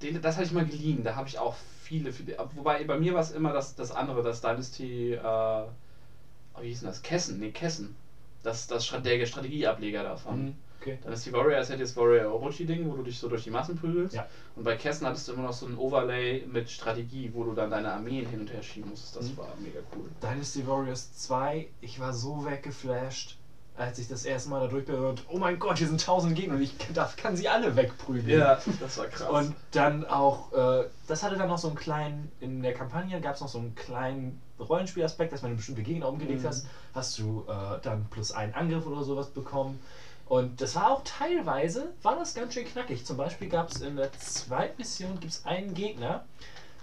Den, 0.04 0.22
das 0.22 0.36
hatte 0.36 0.46
ich 0.46 0.52
mal 0.52 0.64
geliehen, 0.64 1.04
da 1.04 1.16
habe 1.16 1.28
ich 1.28 1.40
auch 1.40 1.56
viele, 1.82 2.12
viele. 2.12 2.36
Wobei 2.54 2.84
bei 2.84 2.96
mir 2.96 3.14
war 3.14 3.22
es 3.22 3.32
immer 3.32 3.52
das, 3.52 3.74
das 3.74 3.90
andere, 3.90 4.22
das 4.22 4.40
Dynasty, 4.40 5.14
äh, 5.14 5.18
oh, 5.20 6.62
wie 6.62 6.68
hieß 6.68 6.82
denn 6.82 6.90
das? 6.90 7.02
Kessen, 7.02 7.40
nee, 7.40 7.50
Kessen. 7.50 7.96
Das, 8.44 8.68
das 8.68 8.88
der 8.88 9.26
Strategieableger 9.26 10.04
davon. 10.04 10.44
Mhm. 10.44 10.56
Okay. 10.86 11.00
Dann 11.04 11.14
ist 11.14 11.26
die 11.26 11.34
Warrior, 11.34 11.58
es 11.60 11.70
hätte 11.70 11.82
jetzt 11.82 11.96
Warrior 11.98 12.32
Orochi-Ding, 12.32 12.88
wo 12.88 12.94
du 12.94 13.02
dich 13.02 13.18
so 13.18 13.28
durch 13.28 13.44
die 13.44 13.50
Massen 13.50 13.76
prügelst. 13.76 14.14
Ja. 14.14 14.26
Und 14.56 14.64
bei 14.64 14.76
Kessen 14.76 15.08
hattest 15.08 15.28
du 15.28 15.32
immer 15.32 15.42
noch 15.42 15.54
so 15.54 15.66
ein 15.66 15.76
Overlay 15.76 16.46
mit 16.46 16.70
Strategie, 16.70 17.32
wo 17.34 17.44
du 17.44 17.54
dann 17.54 17.72
deine 17.72 17.92
Armeen 17.92 18.28
hin 18.28 18.42
und 18.42 18.54
her 18.54 18.62
schieben 18.62 18.92
musstest. 18.92 19.16
Das 19.16 19.32
Mhm. 19.32 19.38
war 19.38 19.48
mega 19.64 19.80
cool. 19.96 20.10
Dynasty 20.22 20.68
Warriors 20.68 21.12
2, 21.14 21.68
ich 21.82 22.00
war 22.00 22.14
so 22.14 22.46
weggeflasht, 22.46 23.36
als 23.76 23.98
ich 23.98 24.08
das 24.08 24.24
erste 24.26 24.48
Mal 24.50 24.62
da 24.62 24.68
durch 24.68 24.86
bin 24.86 24.96
und 24.96 25.24
oh 25.28 25.38
mein 25.38 25.60
Gott, 25.60 25.80
hier 25.80 25.88
sind 25.88 26.00
tausend 26.00 26.36
Gegner 26.36 26.54
und 26.56 26.62
ich 26.62 26.74
darf, 26.94 27.16
kann 27.18 27.36
sie 27.36 27.50
alle 27.50 27.76
wegprügeln. 27.76 28.40
das 28.80 28.98
war 28.98 29.08
krass. 29.08 29.28
Und 29.30 29.54
dann 29.72 30.06
auch, 30.06 30.54
äh, 30.54 30.86
das 31.08 31.24
hatte 31.24 31.36
dann 31.36 31.48
noch 31.48 31.58
so 31.58 31.68
einen 31.68 31.76
kleinen, 31.76 32.32
in 32.40 32.62
der 32.62 32.74
Kampagne 32.74 33.20
gab 33.20 33.36
es 33.36 33.42
noch 33.42 33.50
so 33.50 33.58
einen 33.58 33.74
kleinen 33.76 34.40
Rollenspielaspekt, 34.60 35.34
dass 35.34 35.44
wenn 35.44 35.50
du 35.50 35.56
bestimmte 35.58 35.82
Gegner 35.82 36.08
umgelegt 36.08 36.44
Mhm. 36.44 36.48
hast, 36.48 36.66
hast 36.94 37.18
du 37.18 37.44
äh, 37.50 37.78
dann 37.82 38.06
plus 38.10 38.32
einen 38.32 38.54
Angriff 38.54 38.86
oder 38.86 39.04
sowas 39.04 39.28
bekommen. 39.28 39.82
Und 40.26 40.60
das 40.62 40.76
war 40.76 40.92
auch 40.92 41.04
teilweise, 41.04 41.94
war 42.02 42.16
das 42.16 42.34
ganz 42.34 42.54
schön 42.54 42.66
knackig. 42.66 43.06
Zum 43.06 43.18
Beispiel 43.18 43.48
gab 43.48 43.70
es 43.70 43.82
in 43.82 43.95
der 43.95 44.12
zweiten 44.14 44.78
Mission 44.78 45.20
gibt's 45.20 45.45
einen 45.45 45.74
Gegner, 45.74 46.26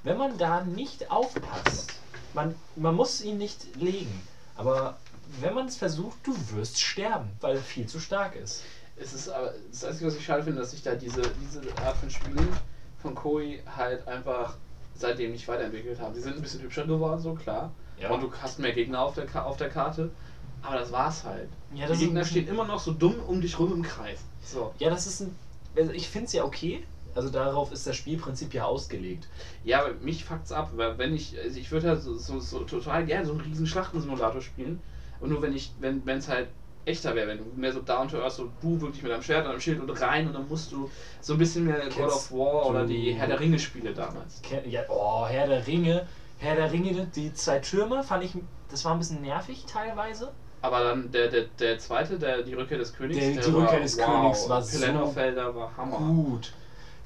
wenn 0.04 0.16
man 0.16 0.38
da 0.38 0.64
nicht 0.64 1.10
aufpasst, 1.10 1.92
man, 2.34 2.54
man 2.76 2.94
muss 2.94 3.22
ihn 3.22 3.38
nicht 3.38 3.76
legen, 3.76 4.22
aber 4.56 4.98
wenn 5.40 5.54
man 5.54 5.66
es 5.66 5.76
versucht, 5.76 6.18
du 6.24 6.34
wirst 6.52 6.80
sterben, 6.80 7.30
weil 7.40 7.56
er 7.56 7.62
viel 7.62 7.86
zu 7.86 8.00
stark 8.00 8.36
ist. 8.36 8.62
Es 8.96 9.12
ist 9.12 9.28
aber 9.28 9.54
das 9.70 9.84
Einzige, 9.84 10.06
was 10.06 10.16
ich 10.16 10.24
schade 10.24 10.42
finde, 10.42 10.60
dass 10.60 10.72
sich 10.72 10.82
da 10.82 10.94
diese, 10.94 11.22
diese 11.40 11.62
Art 11.84 11.96
von 11.96 12.10
Spielen 12.10 12.48
von 12.98 13.14
Koei 13.14 13.62
halt 13.76 14.06
einfach 14.06 14.56
seitdem 14.94 15.32
nicht 15.32 15.48
weiterentwickelt 15.48 16.00
haben. 16.00 16.14
Die 16.14 16.20
sind 16.20 16.36
ein 16.36 16.42
bisschen 16.42 16.62
hübscher 16.62 16.86
geworden, 16.86 17.20
so 17.20 17.34
klar. 17.34 17.72
Ja. 17.98 18.10
Und 18.10 18.22
du 18.22 18.32
hast 18.40 18.58
mehr 18.58 18.72
Gegner 18.72 19.00
auf 19.00 19.14
der, 19.14 19.46
auf 19.46 19.56
der 19.56 19.70
Karte. 19.70 20.10
Aber 20.62 20.76
das 20.78 20.92
war's 20.92 21.24
halt. 21.24 21.48
Ja, 21.74 21.86
die 21.86 21.92
das 21.92 21.98
Gegner 21.98 22.20
ist- 22.22 22.30
stehen 22.30 22.48
immer 22.48 22.64
noch 22.64 22.78
so 22.80 22.92
dumm 22.92 23.16
um 23.26 23.40
dich 23.40 23.58
rum 23.58 23.72
im 23.72 23.82
Kreis. 23.82 24.20
So. 24.44 24.72
Ja, 24.78 24.90
das 24.90 25.06
ist 25.06 25.20
ein. 25.20 25.34
Also 25.76 25.92
ich 25.92 26.08
finde 26.08 26.26
es 26.26 26.32
ja 26.32 26.44
okay. 26.44 26.84
Also 27.14 27.28
darauf 27.28 27.72
ist 27.72 27.86
das 27.86 27.96
Spielprinzip 27.96 28.54
ja 28.54 28.64
ausgelegt. 28.64 29.28
Ja, 29.64 29.84
mich 30.00 30.24
fuckt's 30.24 30.50
ab, 30.50 30.70
weil 30.76 30.96
wenn 30.96 31.14
ich, 31.14 31.36
also 31.38 31.58
ich 31.58 31.70
würde 31.70 31.88
halt 31.90 32.02
so, 32.02 32.14
so, 32.16 32.40
so 32.40 32.60
total 32.60 33.04
gerne 33.04 33.26
so 33.26 33.32
einen 33.32 33.42
riesen 33.42 33.66
Schlachtensimulator 33.66 34.40
spielen. 34.40 34.80
Und 35.20 35.28
nur 35.30 35.42
wenn 35.42 35.54
ich, 35.54 35.72
wenn 35.80 36.02
es 36.08 36.28
halt 36.28 36.48
echter 36.84 37.14
wäre, 37.14 37.28
wenn 37.28 37.38
du 37.38 37.44
mehr 37.54 37.72
so 37.72 37.80
down 37.80 38.08
to 38.08 38.18
earth, 38.18 38.32
so 38.32 38.50
du 38.60 38.80
wirklich 38.80 39.02
mit 39.02 39.12
deinem 39.12 39.22
Schwert 39.22 39.44
und 39.44 39.50
deinem 39.52 39.60
Schild 39.60 39.80
und 39.80 39.90
rein 40.00 40.26
und 40.26 40.32
dann 40.32 40.48
musst 40.48 40.72
du 40.72 40.90
so 41.20 41.34
ein 41.34 41.38
bisschen 41.38 41.66
mehr 41.66 41.80
God 41.80 41.90
Kennst 41.92 42.16
of 42.16 42.32
War 42.32 42.66
oder 42.66 42.86
die 42.86 43.12
Herr 43.12 43.26
der 43.28 43.38
Ringe 43.38 43.58
Spiele 43.58 43.92
damals. 43.92 44.40
Ja, 44.66 44.80
oh, 44.88 45.26
Herr 45.26 45.46
der 45.46 45.66
Ringe. 45.66 46.06
Herr 46.38 46.56
der 46.56 46.72
Ringe, 46.72 47.06
die 47.14 47.32
zwei 47.34 47.58
Türme 47.60 48.02
fand 48.02 48.24
ich, 48.24 48.32
das 48.70 48.84
war 48.84 48.92
ein 48.92 48.98
bisschen 48.98 49.20
nervig 49.22 49.64
teilweise. 49.66 50.32
Aber 50.62 50.80
dann 50.84 51.10
der, 51.10 51.28
der, 51.28 51.44
der 51.58 51.78
zweite, 51.78 52.18
der, 52.18 52.42
die 52.42 52.54
Rückkehr 52.54 52.78
des 52.78 52.92
Königs, 52.94 53.18
Der- 53.18 53.34
der 53.34 53.42
die 53.44 53.50
Rückkehr 53.50 53.80
des 53.80 53.98
wow, 53.98 54.06
Königs 54.06 54.48
war 54.48 54.62
so 54.62 54.78
Pelennor-Felder 54.78 55.54
war 55.54 55.76
Hammer. 55.76 55.98
Gut. 55.98 56.52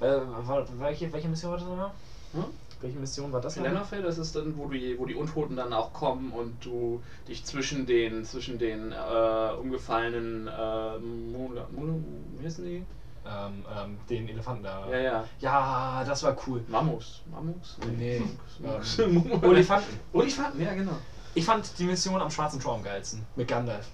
Äh, 0.00 0.04
war, 0.46 0.66
welche, 0.78 1.10
welche 1.12 1.28
Mission 1.28 1.50
war 1.52 1.58
das 1.58 1.66
nochmal? 1.66 1.90
Hm? 2.32 2.44
Welche 2.82 2.98
Mission 2.98 3.32
war 3.32 3.40
das 3.40 3.56
nochmal? 3.56 3.70
Pelennor-Feld, 3.70 4.04
das 4.04 4.18
ist 4.18 4.36
dann, 4.36 4.58
wo 4.58 4.68
die, 4.68 4.98
wo 4.98 5.06
die 5.06 5.14
Untoten 5.14 5.56
dann 5.56 5.72
auch 5.72 5.94
kommen 5.94 6.32
und 6.32 6.62
du 6.62 7.00
dich 7.26 7.42
zwischen 7.44 7.86
den, 7.86 8.26
zwischen 8.26 8.58
den 8.58 8.92
äh, 8.92 9.52
umgefallenen 9.58 10.46
äh, 10.48 10.98
Mula, 10.98 11.66
Mula, 11.70 11.94
wie 12.38 12.44
heißen 12.46 12.62
die? 12.64 12.84
Ähm, 13.28 13.64
ähm, 13.74 13.98
den 14.08 14.28
Elefanten 14.28 14.62
da. 14.64 14.86
Ja, 14.90 14.98
ja. 14.98 15.24
Ja, 15.40 16.04
das 16.06 16.22
war 16.22 16.36
cool. 16.46 16.62
Mammus. 16.68 17.22
Mammus? 17.28 17.76
Nee. 17.98 18.22
Mammus. 18.60 18.98
Ähm. 18.98 19.42
Olifanten. 19.42 19.98
Olifanten, 20.12 20.60
ja 20.62 20.74
genau. 20.74 20.92
Ich 21.36 21.44
fand 21.44 21.78
die 21.78 21.84
Mission 21.84 22.20
am 22.20 22.30
Schwarzen 22.30 22.58
Tor 22.58 22.76
am 22.76 22.82
geilsten. 22.82 23.26
Mit 23.36 23.46
Gandalf. 23.46 23.86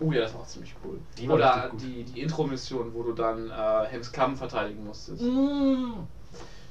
Oh 0.00 0.10
ja, 0.10 0.22
das 0.22 0.34
war 0.34 0.40
auch 0.40 0.46
ziemlich 0.46 0.74
cool. 0.84 0.98
Die 1.16 1.28
Oder 1.28 1.70
die, 1.80 2.02
die 2.02 2.20
Intro-Mission, 2.20 2.92
wo 2.92 3.04
du 3.04 3.12
dann 3.12 3.48
äh, 3.48 3.86
Helms 3.86 4.10
Klamm 4.10 4.36
verteidigen 4.36 4.84
musstest. 4.84 5.22
Mm. 5.22 5.92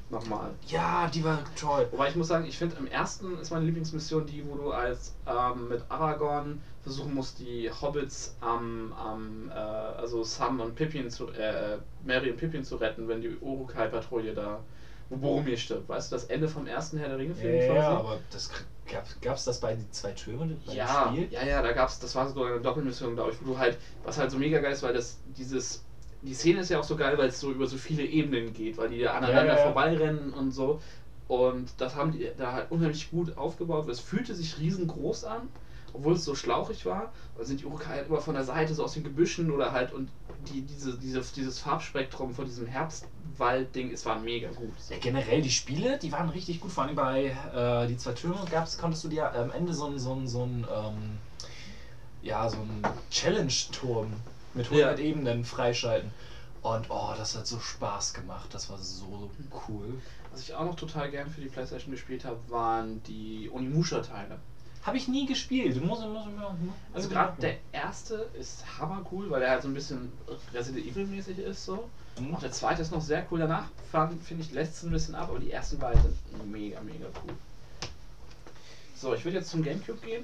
Nochmal. 0.10 0.52
Ja, 0.68 1.10
die 1.12 1.24
war 1.24 1.40
toll. 1.60 1.88
Wobei 1.92 2.10
ich 2.10 2.16
muss 2.16 2.28
sagen, 2.28 2.46
ich 2.46 2.58
finde 2.58 2.76
im 2.76 2.88
ersten 2.88 3.40
ist 3.40 3.52
meine 3.52 3.66
Lieblingsmission 3.66 4.26
die, 4.26 4.46
wo 4.46 4.56
du 4.56 4.72
als 4.72 5.16
ähm, 5.26 5.70
mit 5.70 5.82
Aragorn 5.88 6.62
versuchen 6.84 7.14
musst, 7.14 7.40
die 7.40 7.72
Hobbits 7.72 8.36
am, 8.42 8.94
am 8.94 9.50
äh, 9.50 9.54
also 9.54 10.24
Sam 10.24 10.60
und 10.60 10.76
Pippin 10.76 11.10
zu, 11.10 11.30
äh, 11.30 11.78
Mary 12.04 12.32
und 12.32 12.38
Pippin 12.38 12.66
zu 12.66 12.76
retten, 12.76 13.08
wenn 13.08 13.22
die 13.22 13.36
Urukai-Patrouille 13.38 14.34
da, 14.34 14.60
wo 15.10 15.16
Boromir 15.16 15.58
stirbt. 15.58 15.88
Weißt 15.88 16.12
du, 16.12 16.18
das 16.18 16.26
Ende 16.26 16.50
vom 16.50 16.68
ersten 16.68 16.98
Herr 16.98 17.08
der 17.08 17.18
Ringe-Film 17.18 17.76
Ja, 17.76 17.98
aber 17.98 18.20
das 18.30 18.52
gab 19.22 19.36
es 19.36 19.46
das 19.46 19.60
bei 19.60 19.76
die 19.76 19.90
zwei 19.92 20.12
Türme 20.12 20.58
Ja, 20.66 21.12
Spiel? 21.12 21.28
ja, 21.32 21.46
ja, 21.46 21.62
da 21.62 21.72
gab's, 21.72 22.00
das 22.00 22.16
war 22.16 22.30
so 22.30 22.44
eine 22.44 22.60
Doppelmission, 22.60 23.16
glaube 23.16 23.32
ich, 23.32 23.42
wo 23.42 23.54
du 23.54 23.58
halt, 23.58 23.78
was 24.04 24.18
halt 24.18 24.32
so 24.32 24.38
mega 24.38 24.60
geil 24.60 24.74
ist, 24.74 24.84
weil 24.84 24.94
das, 24.94 25.20
dieses, 25.26 25.84
die 26.22 26.34
Szene 26.34 26.60
ist 26.62 26.70
ja 26.70 26.80
auch 26.80 26.84
so 26.84 26.96
geil, 26.96 27.18
weil 27.18 27.30
es 27.30 27.40
so 27.40 27.52
über 27.52 27.68
so 27.68 27.78
viele 27.78 28.04
Ebenen 28.04 28.54
geht, 28.54 28.78
weil 28.78 28.90
die 28.90 29.00
da 29.00 29.14
aneinander 29.14 29.54
ja, 29.54 29.58
ja. 29.58 29.64
vorbeirennen 29.64 30.34
und 30.34 30.52
so. 30.52 30.82
Und 31.28 31.70
das 31.82 31.96
haben 31.96 32.12
die 32.12 32.30
da 32.38 32.52
halt 32.54 32.72
unheimlich 32.72 33.10
gut 33.10 33.36
aufgebaut. 33.38 33.90
Es 33.90 34.00
fühlte 34.00 34.36
sich 34.36 34.60
riesengroß 34.60 35.24
an, 35.26 35.50
obwohl 35.94 36.14
es 36.14 36.24
so 36.24 36.36
schlauchig 36.36 36.86
war. 36.86 37.12
Da 37.36 37.44
sind 37.44 37.62
die 37.62 37.66
Urukai 37.66 37.96
halt 37.96 38.08
immer 38.08 38.22
von 38.22 38.36
der 38.36 38.44
Seite, 38.44 38.74
so 38.76 38.84
aus 38.84 38.94
den 38.94 39.04
Gebüschen 39.04 39.50
oder 39.52 39.72
halt 39.72 39.92
und 39.92 40.12
die, 40.50 40.62
diese, 40.62 40.98
diese, 40.98 41.22
dieses 41.36 41.60
Farbspektrum 41.60 42.34
von 42.34 42.46
diesem 42.46 42.68
Herbstwald-Ding, 42.68 43.92
es 43.92 44.06
war 44.06 44.20
mega 44.20 44.50
gut. 44.50 44.74
Ja, 44.90 44.98
generell 44.98 45.42
die 45.42 45.52
Spiele, 45.52 45.98
die 46.00 46.12
waren 46.12 46.30
richtig 46.30 46.60
gut. 46.60 46.72
Vor 46.72 46.84
allem 46.86 46.96
bei 46.96 47.36
äh, 47.54 47.88
die 47.88 47.98
zwei 47.98 48.14
Türme 48.14 48.38
gab's, 48.50 48.78
konntest 48.78 49.04
du 49.04 49.08
dir 49.10 49.34
am 49.34 49.52
Ende 49.52 49.74
so 49.74 49.86
einen 49.86 50.00
so 50.00 50.14
einen- 50.14 50.28
so 50.28 50.44
einen, 50.44 50.66
ähm, 50.72 51.18
ja, 52.22 52.50
so 52.50 52.58
Challenge-Turm 53.12 54.14
mit 54.54 54.70
100 54.70 55.00
Ebenen 55.00 55.44
freischalten. 55.46 56.10
Und 56.62 56.88
oh, 56.90 57.14
das 57.16 57.36
hat 57.36 57.46
so 57.46 57.60
Spaß 57.60 58.14
gemacht. 58.14 58.52
Das 58.54 58.70
war 58.70 58.78
so 58.80 59.30
cool. 59.68 60.02
Was 60.32 60.42
ich 60.42 60.54
auch 60.56 60.66
noch 60.66 60.76
total 60.76 61.12
gern 61.12 61.30
für 61.30 61.42
die 61.42 61.48
Playstation 61.48 61.92
gespielt 61.92 62.26
habe, 62.26 62.40
waren 62.50 63.04
die 63.04 63.50
Onimusha-Teile. 63.54 64.40
Habe 64.86 64.98
ich 64.98 65.08
nie 65.08 65.26
gespielt. 65.26 65.76
Du 65.76 65.82
musst, 65.82 66.06
musst, 66.06 66.28
Also 66.94 67.10
gerade 67.10 67.42
der 67.42 67.56
erste 67.72 68.30
ist 68.40 68.64
hammercool, 68.80 69.30
weil 69.32 69.40
der 69.40 69.50
halt 69.50 69.64
so 69.64 69.68
ein 69.68 69.74
bisschen 69.74 70.12
Resident 70.54 70.86
Evil 70.86 71.08
mäßig 71.08 71.40
ist 71.40 71.66
so. 71.66 71.90
Mhm. 72.20 72.36
Auch 72.36 72.40
der 72.40 72.52
zweite 72.52 72.84
ist 72.84 72.92
noch 72.92 73.02
sehr 73.02 73.26
cool. 73.32 73.40
Danach 73.40 73.66
finde 74.24 74.44
ich 74.44 74.52
lässt 74.52 74.76
es 74.76 74.84
ein 74.84 74.92
bisschen 74.92 75.16
ab, 75.16 75.30
aber 75.30 75.40
die 75.40 75.52
ersten 75.52 75.80
beiden 75.80 76.02
sind 76.02 76.52
mega, 76.52 76.80
mega 76.82 77.08
cool. 77.26 77.34
So, 78.96 79.16
ich 79.16 79.26
würde 79.26 79.38
jetzt 79.40 79.50
zum 79.50 79.64
Gamecube 79.64 80.00
gehen. 80.06 80.24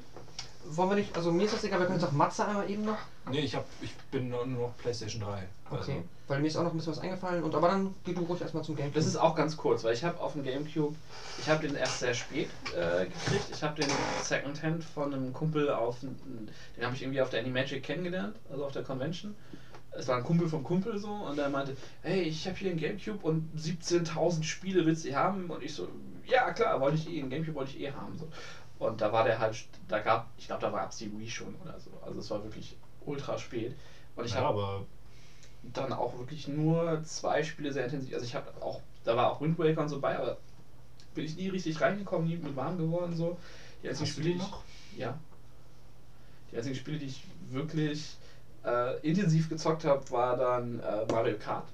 Wollen 0.65 0.90
wir 0.90 0.95
nicht, 0.95 1.15
also 1.15 1.31
mir 1.31 1.43
ist 1.43 1.53
das 1.53 1.64
egal, 1.64 1.80
wir 1.80 1.88
können 1.88 1.98
es 1.98 2.03
auch 2.03 2.11
Matze 2.11 2.48
einmal 2.48 2.69
eben 2.69 2.85
noch. 2.85 2.98
Nee, 3.30 3.40
ich, 3.41 3.56
hab, 3.56 3.65
ich 3.81 3.93
bin 4.11 4.30
nur 4.30 4.45
noch 4.45 4.77
PlayStation 4.77 5.22
3. 5.22 5.48
Also, 5.69 5.91
Okay. 5.91 6.03
Weil 6.27 6.40
mir 6.40 6.48
ist 6.48 6.56
auch 6.56 6.64
noch 6.64 6.72
ein 6.72 6.77
bisschen 6.77 6.93
was 6.93 6.99
eingefallen. 6.99 7.43
Und 7.43 7.53
aber 7.56 7.67
dann 7.67 7.93
geh 8.06 8.14
du 8.14 8.22
ruhig 8.22 8.41
erstmal 8.41 8.64
zum 8.64 8.75
Gamecube. 8.75 8.98
Das 8.98 9.06
ist 9.06 9.17
auch 9.17 9.35
ganz 9.35 9.57
kurz, 9.57 9.83
weil 9.83 9.93
ich 9.93 10.03
habe 10.03 10.19
auf 10.19 10.33
dem 10.33 10.43
Gamecube, 10.43 10.95
ich 11.40 11.49
habe 11.49 11.67
den 11.67 11.75
erst 11.75 11.99
sehr 11.99 12.14
spät 12.14 12.49
äh, 12.73 13.06
gekriegt. 13.06 13.49
Ich 13.51 13.61
habe 13.64 13.81
den 13.81 13.90
Secondhand 14.22 14.83
von 14.83 15.14
einem 15.14 15.33
Kumpel 15.33 15.69
auf, 15.69 15.99
den 15.99 16.15
habe 16.81 16.95
ich 16.95 17.01
irgendwie 17.01 17.22
auf 17.22 17.30
der 17.30 17.41
Animagic 17.41 17.83
kennengelernt, 17.83 18.38
also 18.49 18.65
auf 18.65 18.72
der 18.72 18.83
Convention. 18.83 19.35
Es 19.91 20.07
war 20.07 20.15
ein 20.15 20.23
Kumpel 20.23 20.48
vom 20.48 20.64
Kumpel 20.64 20.98
so 20.98 21.11
und 21.11 21.38
der 21.38 21.49
meinte, 21.49 21.75
hey, 22.01 22.22
ich 22.22 22.48
habe 22.48 22.56
hier 22.57 22.69
einen 22.69 22.80
Gamecube 22.80 23.25
und 23.25 23.49
17.000 23.57 24.43
Spiele 24.43 24.85
willst 24.85 25.03
du 25.03 25.14
haben? 25.14 25.49
Und 25.49 25.61
ich 25.61 25.73
so, 25.73 25.90
ja 26.25 26.51
klar, 26.53 26.80
wollte 26.80 26.95
ich 26.95 27.09
eh, 27.09 27.19
einen 27.19 27.30
Gamecube 27.30 27.56
wollte 27.56 27.75
ich 27.75 27.81
eh 27.81 27.91
haben. 27.91 28.17
So. 28.17 28.27
Und 28.82 29.00
da 29.00 29.14
war 29.14 29.24
der 29.24 29.38
halt, 29.38 29.64
da 29.88 30.00
gab, 30.00 30.27
ich 30.40 30.48
glaube, 30.48 30.61
da 30.64 30.72
gab 30.72 30.90
es 30.92 30.98
die 30.98 31.16
Wii 31.18 31.30
schon 31.30 31.53
oder 31.64 31.80
so. 31.80 31.92
Also 32.03 32.19
es 32.19 32.32
war 32.32 32.43
wirklich 32.43 32.76
ultra 33.06 33.38
spät. 33.38 33.76
Und 34.16 34.26
ich 34.26 34.34
ja, 34.34 34.42
habe 34.42 34.85
dann 35.61 35.93
auch 35.93 36.18
wirklich 36.18 36.48
nur 36.48 37.03
zwei 37.03 37.43
Spiele 37.43 37.72
sehr 37.72 37.85
intensiv. 37.85 38.11
Also 38.16 38.26
ich 38.26 38.34
habe 38.34 38.48
auch, 38.60 38.82
da 39.03 39.16
war 39.16 39.30
auch 39.32 39.40
Wind 39.40 39.60
Waker 39.60 39.82
und 39.82 39.90
so 39.90 40.00
bei, 40.00 40.18
aber 40.18 40.38
bin 41.14 41.26
ich 41.26 41.35
nie 41.35 41.50
richtig 41.50 41.80
reingekommen, 41.80 42.27
nie 42.27 42.38
mit 42.38 42.56
warm 42.56 42.80
geworden 42.80 43.16
so. 43.16 43.38
Die 43.84 43.90
einzigen 43.90 44.08
Hast 44.08 44.14
Spiele, 44.16 44.30
die 44.30 44.34
die 44.34 44.40
ich- 44.43 44.50
noch? 44.51 44.61
Ja. 44.98 45.19
Die 46.51 46.58
einzigen 46.58 46.76
Spiele, 46.76 46.98
die 46.98 47.06
ich 47.06 47.24
wirklich 47.51 48.16
äh, 48.66 49.00
intensiv 49.08 49.48
gezockt 49.48 49.85
habe, 49.85 50.10
war 50.10 50.35
dann 50.38 50.80
äh, 50.80 51.06
Mario 51.11 51.38
Kart. 51.38 51.68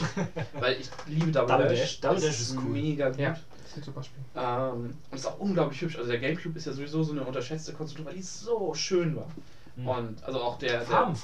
Weil 0.54 0.80
ich 0.80 0.90
liebe 1.06 1.30
Double, 1.30 1.48
Double 1.56 1.68
Dash. 1.68 1.78
Dash. 1.78 2.00
Double 2.00 2.16
Das 2.16 2.24
Dash 2.24 2.40
ist 2.40 2.56
cool. 2.56 2.64
Mega 2.64 3.10
gut. 3.10 3.18
Ja. 3.20 3.36
Das 3.74 3.78
ist 3.78 3.88
ein 3.88 3.92
super 3.94 4.02
Spiel. 4.02 4.22
Ähm, 4.36 4.96
und 5.10 5.16
ist 5.16 5.26
auch 5.26 5.38
unglaublich 5.38 5.80
hübsch. 5.80 5.96
Also 5.96 6.10
der 6.10 6.20
Gamecube 6.20 6.58
ist 6.58 6.66
ja 6.66 6.72
sowieso 6.72 7.02
so 7.02 7.12
eine 7.12 7.24
unterschätzte 7.24 7.72
Konsole, 7.72 8.04
weil 8.04 8.14
die 8.14 8.22
so 8.22 8.74
schön 8.74 9.16
war. 9.16 9.28
Mhm. 9.76 9.88
Und 9.88 10.24
also 10.24 10.42
auch 10.42 10.58
der, 10.58 10.84
der, 10.84 11.14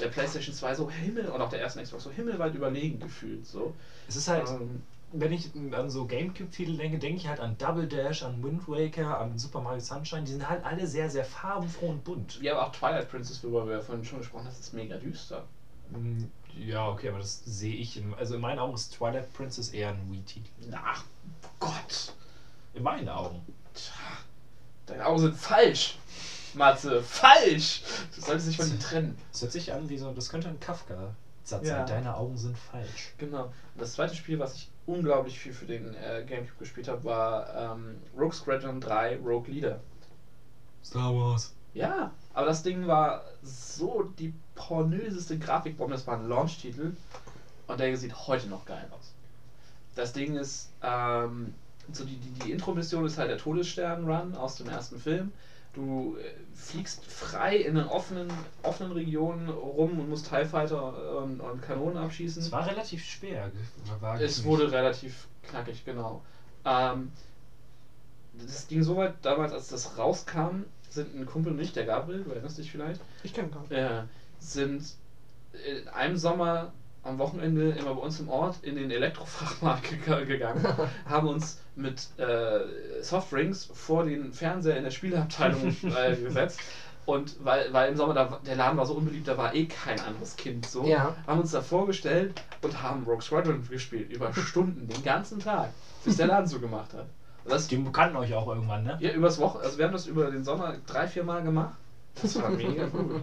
der 0.00 0.08
PlayStation 0.08 0.54
2 0.54 0.74
so 0.74 0.90
Himmel 0.90 1.26
und 1.28 1.40
auch 1.40 1.48
der 1.50 1.60
ersten 1.60 1.80
Xbox 1.80 2.02
so 2.02 2.10
himmelweit 2.10 2.54
überlegen 2.54 2.98
gefühlt. 2.98 3.46
So. 3.46 3.72
Es 4.08 4.16
ist 4.16 4.26
halt, 4.26 4.48
Ähm, 4.48 4.82
wenn 5.12 5.30
ich 5.30 5.50
an 5.72 5.90
so 5.90 6.06
Gamecube-Titel 6.06 6.76
denke, 6.76 6.98
denke 6.98 7.18
ich 7.18 7.28
halt 7.28 7.38
an 7.38 7.56
Double 7.58 7.86
Dash, 7.86 8.22
an 8.22 8.42
Wind 8.42 8.66
Waker, 8.66 9.20
an 9.20 9.38
Super 9.38 9.60
Mario 9.60 9.80
Sunshine. 9.80 10.24
Die 10.24 10.32
sind 10.32 10.48
halt 10.48 10.64
alle 10.64 10.86
sehr, 10.86 11.10
sehr 11.10 11.24
farbenfroh 11.24 11.90
und 11.90 12.02
bunt. 12.02 12.40
ja, 12.42 12.54
aber 12.54 12.66
auch 12.66 12.72
Twilight 12.72 13.08
Princess, 13.10 13.44
worüber 13.44 13.68
wir 13.68 13.80
vorhin 13.80 14.04
schon 14.04 14.18
gesprochen 14.18 14.46
haben, 14.46 14.48
das 14.50 14.58
ist 14.58 14.72
mega 14.74 14.96
düster. 14.96 15.44
Ja, 16.58 16.88
okay, 16.88 17.08
aber 17.08 17.18
das 17.18 17.42
sehe 17.44 17.74
ich. 17.74 17.96
Im, 17.96 18.14
also 18.14 18.34
in 18.34 18.40
meinen 18.40 18.58
Augen 18.58 18.74
ist 18.74 18.94
Twilight 18.94 19.32
Princess 19.32 19.70
eher 19.70 19.90
ein 19.90 20.10
Wii-Titel. 20.12 20.50
Ach 20.72 21.02
Gott, 21.58 22.14
In 22.74 22.82
meinen 22.82 23.08
Augen. 23.08 23.40
deine 24.86 25.06
Augen 25.06 25.18
sind 25.18 25.36
falsch. 25.36 25.96
Matze, 26.54 27.02
falsch! 27.02 27.82
Du 28.14 28.20
solltest 28.20 28.48
dich 28.48 28.56
von 28.58 28.68
ihm 28.68 28.78
trennen. 28.80 29.18
Das 29.32 29.40
hört 29.42 29.52
sich 29.52 29.72
an 29.72 29.88
wie 29.88 29.96
so, 29.96 30.12
das 30.12 30.28
könnte 30.28 30.48
ein 30.48 30.60
Kafka-Satz 30.60 31.66
Ja. 31.66 31.78
sein. 31.78 31.86
Deine 31.86 32.14
Augen 32.14 32.36
sind 32.36 32.58
falsch. 32.58 33.14
Genau. 33.16 33.44
Und 33.44 33.52
das 33.80 33.94
zweite 33.94 34.14
Spiel, 34.14 34.38
was 34.38 34.54
ich 34.56 34.68
unglaublich 34.84 35.38
viel 35.38 35.54
für 35.54 35.64
den 35.64 35.94
äh, 35.94 36.24
Gamecube 36.28 36.58
gespielt 36.58 36.88
habe, 36.88 37.02
war 37.04 37.72
ähm, 37.74 37.96
Rogue 38.14 38.34
Squadron 38.34 38.80
3 38.80 39.16
Rogue 39.18 39.48
Leader. 39.50 39.80
Star 40.84 41.14
Wars. 41.14 41.54
Ja, 41.72 42.12
aber 42.34 42.46
das 42.46 42.62
Ding 42.62 42.86
war 42.86 43.24
so 43.42 44.02
die 44.18 44.34
pornöseste 44.54 45.38
Grafikbombe. 45.38 45.94
Das 45.94 46.06
war 46.06 46.18
ein 46.18 46.28
Launch-Titel 46.28 46.94
und 47.66 47.80
der 47.80 47.96
sieht 47.96 48.26
heute 48.26 48.48
noch 48.48 48.64
geil 48.64 48.86
aus. 48.90 49.12
Das 49.94 50.12
Ding 50.12 50.36
ist, 50.36 50.70
ähm, 50.82 51.54
so 51.92 52.04
die, 52.04 52.16
die, 52.16 52.30
die 52.44 52.52
Intro-Mission 52.52 53.04
ist 53.04 53.18
halt 53.18 53.30
der 53.30 53.38
Todesstern-Run 53.38 54.34
aus 54.34 54.56
dem 54.56 54.68
ersten 54.68 54.98
Film. 54.98 55.32
Du 55.74 56.16
äh, 56.18 56.32
fliegst 56.54 57.04
frei 57.04 57.56
in 57.56 57.74
den 57.74 57.86
offenen, 57.86 58.30
offenen 58.62 58.92
Regionen 58.92 59.48
rum 59.48 59.98
und 59.98 60.08
musst 60.08 60.28
TIE 60.28 60.44
Fighter 60.44 61.18
und, 61.22 61.40
und 61.40 61.62
Kanonen 61.62 61.96
abschießen. 61.96 62.42
Es 62.42 62.52
war 62.52 62.66
relativ 62.66 63.02
schwer. 63.04 63.50
War 64.00 64.20
Es 64.20 64.44
wurde 64.44 64.70
relativ 64.70 65.26
knackig, 65.42 65.84
genau. 65.84 66.22
Ähm, 66.64 67.10
das 68.34 68.66
ging 68.68 68.82
so 68.82 68.96
weit, 68.96 69.14
damals 69.22 69.52
als 69.52 69.68
das 69.68 69.98
rauskam, 69.98 70.64
sind 70.90 71.14
ein 71.14 71.26
Kumpel 71.26 71.52
und 71.52 71.60
ich, 71.60 71.72
der 71.72 71.84
Gabriel, 71.84 72.22
du 72.22 72.30
erinnerst 72.30 72.58
dich 72.58 72.70
vielleicht, 72.70 73.00
Ich 73.22 73.32
kenne 73.32 73.48
gar 73.48 73.60
nicht. 73.62 73.72
äh, 73.72 74.02
sind 74.42 74.94
in 75.66 75.88
einem 75.88 76.16
Sommer 76.16 76.72
am 77.04 77.18
Wochenende 77.18 77.70
immer 77.70 77.94
bei 77.94 78.00
uns 78.00 78.20
im 78.20 78.28
Ort 78.28 78.58
in 78.62 78.76
den 78.76 78.90
Elektrofachmarkt 78.90 79.86
gega- 79.86 80.24
gegangen, 80.24 80.64
haben 81.08 81.28
uns 81.28 81.60
mit 81.74 82.08
äh, 82.18 82.60
Softdrinks 83.02 83.68
vor 83.72 84.04
den 84.04 84.32
Fernseher 84.32 84.76
in 84.76 84.84
der 84.84 84.90
Spieleabteilung 84.90 85.74
äh, 85.82 86.16
gesetzt. 86.22 86.60
Und 87.04 87.34
weil, 87.44 87.72
weil 87.72 87.90
im 87.90 87.96
Sommer 87.96 88.14
da, 88.14 88.38
der 88.46 88.54
Laden 88.54 88.78
war 88.78 88.86
so 88.86 88.94
unbeliebt, 88.94 89.26
da 89.26 89.36
war 89.36 89.52
eh 89.54 89.66
kein 89.66 89.98
anderes 89.98 90.36
Kind 90.36 90.66
so. 90.66 90.84
Ja. 90.84 91.16
Haben 91.26 91.40
uns 91.40 91.50
da 91.50 91.60
vorgestellt 91.60 92.40
und 92.62 92.80
haben 92.80 93.02
Rogue 93.04 93.22
Squadron 93.22 93.66
gespielt 93.68 94.10
über 94.12 94.32
Stunden, 94.34 94.86
den 94.86 95.02
ganzen 95.02 95.40
Tag, 95.40 95.70
bis 96.04 96.16
der 96.18 96.28
Laden 96.28 96.46
zugemacht 96.46 96.94
hat. 96.94 97.06
Und 97.44 97.50
das 97.50 97.66
Die 97.66 97.82
kannten 97.92 98.16
euch 98.16 98.32
auch 98.34 98.46
irgendwann, 98.46 98.84
ne? 98.84 98.96
ja, 99.00 99.10
übers 99.10 99.40
Wochen, 99.40 99.58
also 99.58 99.76
wir 99.78 99.86
haben 99.86 99.92
das 99.92 100.06
über 100.06 100.30
den 100.30 100.44
Sommer 100.44 100.76
drei, 100.86 101.08
vier 101.08 101.24
Mal 101.24 101.42
gemacht. 101.42 101.74
Das 102.22 102.40
war 102.40 102.50
mega 102.50 102.86
cool. 102.94 103.22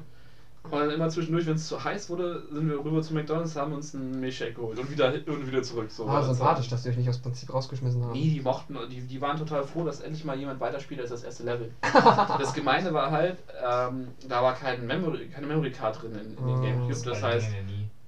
Und 0.63 0.73
dann 0.73 0.89
immer 0.91 1.09
zwischendurch, 1.09 1.45
wenn 1.45 1.55
es 1.55 1.67
zu 1.67 1.83
heiß 1.83 2.09
wurde, 2.09 2.43
sind 2.51 2.69
wir 2.69 2.83
rüber 2.83 3.01
zu 3.01 3.13
McDonalds, 3.13 3.55
haben 3.55 3.73
uns 3.73 3.95
einen 3.95 4.19
Milchshake 4.19 4.53
geholt 4.53 4.77
und 4.77 4.91
wieder 4.91 5.13
und 5.25 5.47
wieder 5.47 5.63
zurück. 5.63 5.89
So. 5.89 6.07
Ah, 6.07 6.21
sympathisch, 6.21 6.67
dass 6.67 6.83
die 6.83 6.89
euch 6.89 6.97
nicht 6.97 7.09
aus 7.09 7.17
Prinzip 7.17 7.51
rausgeschmissen 7.53 8.03
haben. 8.03 8.11
Nee, 8.11 8.29
die 8.29 8.41
mochten, 8.41 8.77
die, 8.89 9.01
die 9.01 9.21
waren 9.21 9.37
total 9.37 9.63
froh, 9.63 9.83
dass 9.85 10.01
endlich 10.01 10.25
mal 10.25 10.37
jemand 10.37 10.59
weiterspielt 10.59 10.99
als 10.99 11.09
das 11.09 11.23
erste 11.23 11.43
Level. 11.43 11.71
das 12.37 12.53
Gemeine 12.53 12.93
war 12.93 13.09
halt, 13.09 13.37
ähm, 13.63 14.09
da 14.27 14.43
war 14.43 14.53
kein 14.53 14.85
Memory, 14.85 15.29
keine 15.29 15.47
Memory 15.47 15.71
Card 15.71 16.01
drin 16.01 16.11
in, 16.13 16.19
in 16.37 16.45
den 16.45 16.55
Ah, 16.55 16.61
Gamecube. 16.61 17.03
das 17.05 17.23
heißt, 17.23 17.51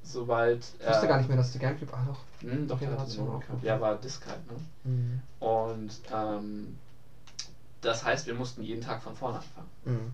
sobald. 0.04 0.66
Ich 0.80 0.88
wusste 0.88 1.08
gar 1.08 1.18
nicht 1.18 1.30
mehr, 1.30 1.38
dass 1.38 1.52
die 1.54 1.60
Gamecube. 1.60 1.94
Ah, 1.94 2.06
doch. 2.06 2.20
Hm, 2.48 2.68
doch, 2.68 2.80
der 2.80 2.90
hatte 2.92 2.98
Generation 2.98 3.28
eine 3.28 3.38
Memory 3.40 3.46
auch. 3.60 3.64
Ja, 3.64 3.82
war 3.82 3.96
Disk 3.96 4.28
halt, 4.28 4.46
ne? 4.52 4.60
Mhm. 4.84 5.22
Und 5.40 5.92
ähm, 6.14 6.78
das 7.82 8.04
heißt, 8.04 8.28
wir 8.28 8.34
mussten 8.36 8.62
jeden 8.62 8.82
Tag 8.82 9.02
von 9.02 9.16
vorne 9.16 9.38
anfangen. 9.38 9.68
Mhm. 9.86 10.14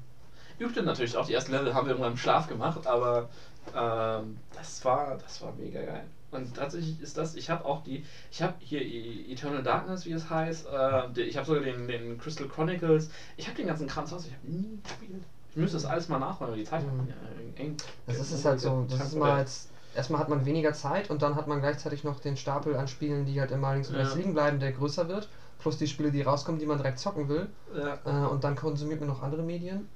Übte 0.59 0.81
natürlich 0.83 1.15
auch, 1.17 1.25
die 1.25 1.33
ersten 1.33 1.51
Level 1.51 1.73
haben 1.73 1.85
wir 1.85 1.91
irgendwann 1.91 2.13
im 2.13 2.17
Schlaf 2.17 2.47
gemacht, 2.47 2.87
aber 2.87 3.29
ähm, 3.75 4.37
das 4.55 4.83
war 4.85 5.17
das 5.17 5.41
war 5.41 5.53
mega 5.57 5.81
geil. 5.83 6.03
Und 6.31 6.55
tatsächlich 6.55 6.99
ist 7.01 7.17
das, 7.17 7.35
ich 7.35 7.49
habe 7.49 7.63
auch 7.63 7.83
die, 7.83 8.03
ich 8.31 8.41
habe 8.41 8.53
hier 8.59 8.81
E- 8.81 9.31
Eternal 9.31 9.63
Darkness, 9.63 10.05
wie 10.05 10.11
es 10.11 10.29
heißt, 10.29 10.67
äh, 10.67 11.21
ich 11.21 11.37
habe 11.37 11.45
sogar 11.47 11.61
den, 11.63 11.87
den 11.87 12.17
Crystal 12.17 12.47
Chronicles, 12.47 13.09
ich 13.37 13.47
habe 13.47 13.55
den 13.55 13.67
ganzen 13.67 13.87
Kram 13.87 14.05
zu 14.05 14.15
Hause, 14.15 14.27
ich 14.29 14.33
habe 14.33 14.47
nie 14.47 14.77
gespielt. 14.83 15.23
Ich 15.51 15.55
müsste 15.55 15.77
das 15.77 15.85
alles 15.85 16.09
mal 16.09 16.19
nachholen, 16.19 16.49
aber 16.51 16.57
die 16.57 16.65
Zeit 16.65 16.83
Mhm. 16.83 17.07
ja, 17.07 17.63
eng. 17.63 17.77
Das 18.05 18.19
ist 18.19 18.31
es 18.31 18.45
halt 18.45 18.59
so. 18.59 18.85
Das 18.89 18.99
ist 18.99 19.15
mal 19.15 19.39
jetzt. 19.39 19.69
Erstmal 19.95 20.19
hat 20.19 20.29
man 20.29 20.45
weniger 20.45 20.73
Zeit 20.73 21.09
und 21.09 21.21
dann 21.23 21.35
hat 21.35 21.47
man 21.47 21.59
gleichzeitig 21.61 22.03
noch 22.03 22.19
den 22.19 22.37
Stapel 22.37 22.75
an 22.75 22.87
Spielen, 22.87 23.25
die 23.25 23.39
halt 23.39 23.49
immer 23.51 23.73
links 23.73 23.89
und 23.89 23.95
rechts 23.95 24.13
Ja. 24.13 24.19
liegen 24.19 24.33
bleiben, 24.33 24.59
der 24.59 24.71
größer 24.73 25.07
wird. 25.07 25.27
Plus 25.59 25.77
die 25.77 25.87
Spiele, 25.87 26.11
die 26.11 26.21
rauskommen, 26.21 26.59
die 26.59 26.67
man 26.67 26.77
direkt 26.77 26.99
zocken 26.99 27.29
will. 27.29 27.47
Ja. 27.75 27.97
Äh, 28.05 28.27
und 28.27 28.43
dann 28.43 28.55
konsumiert 28.55 28.99
man 28.99 29.09
noch 29.09 29.23
andere 29.23 29.41
Medien. 29.41 29.87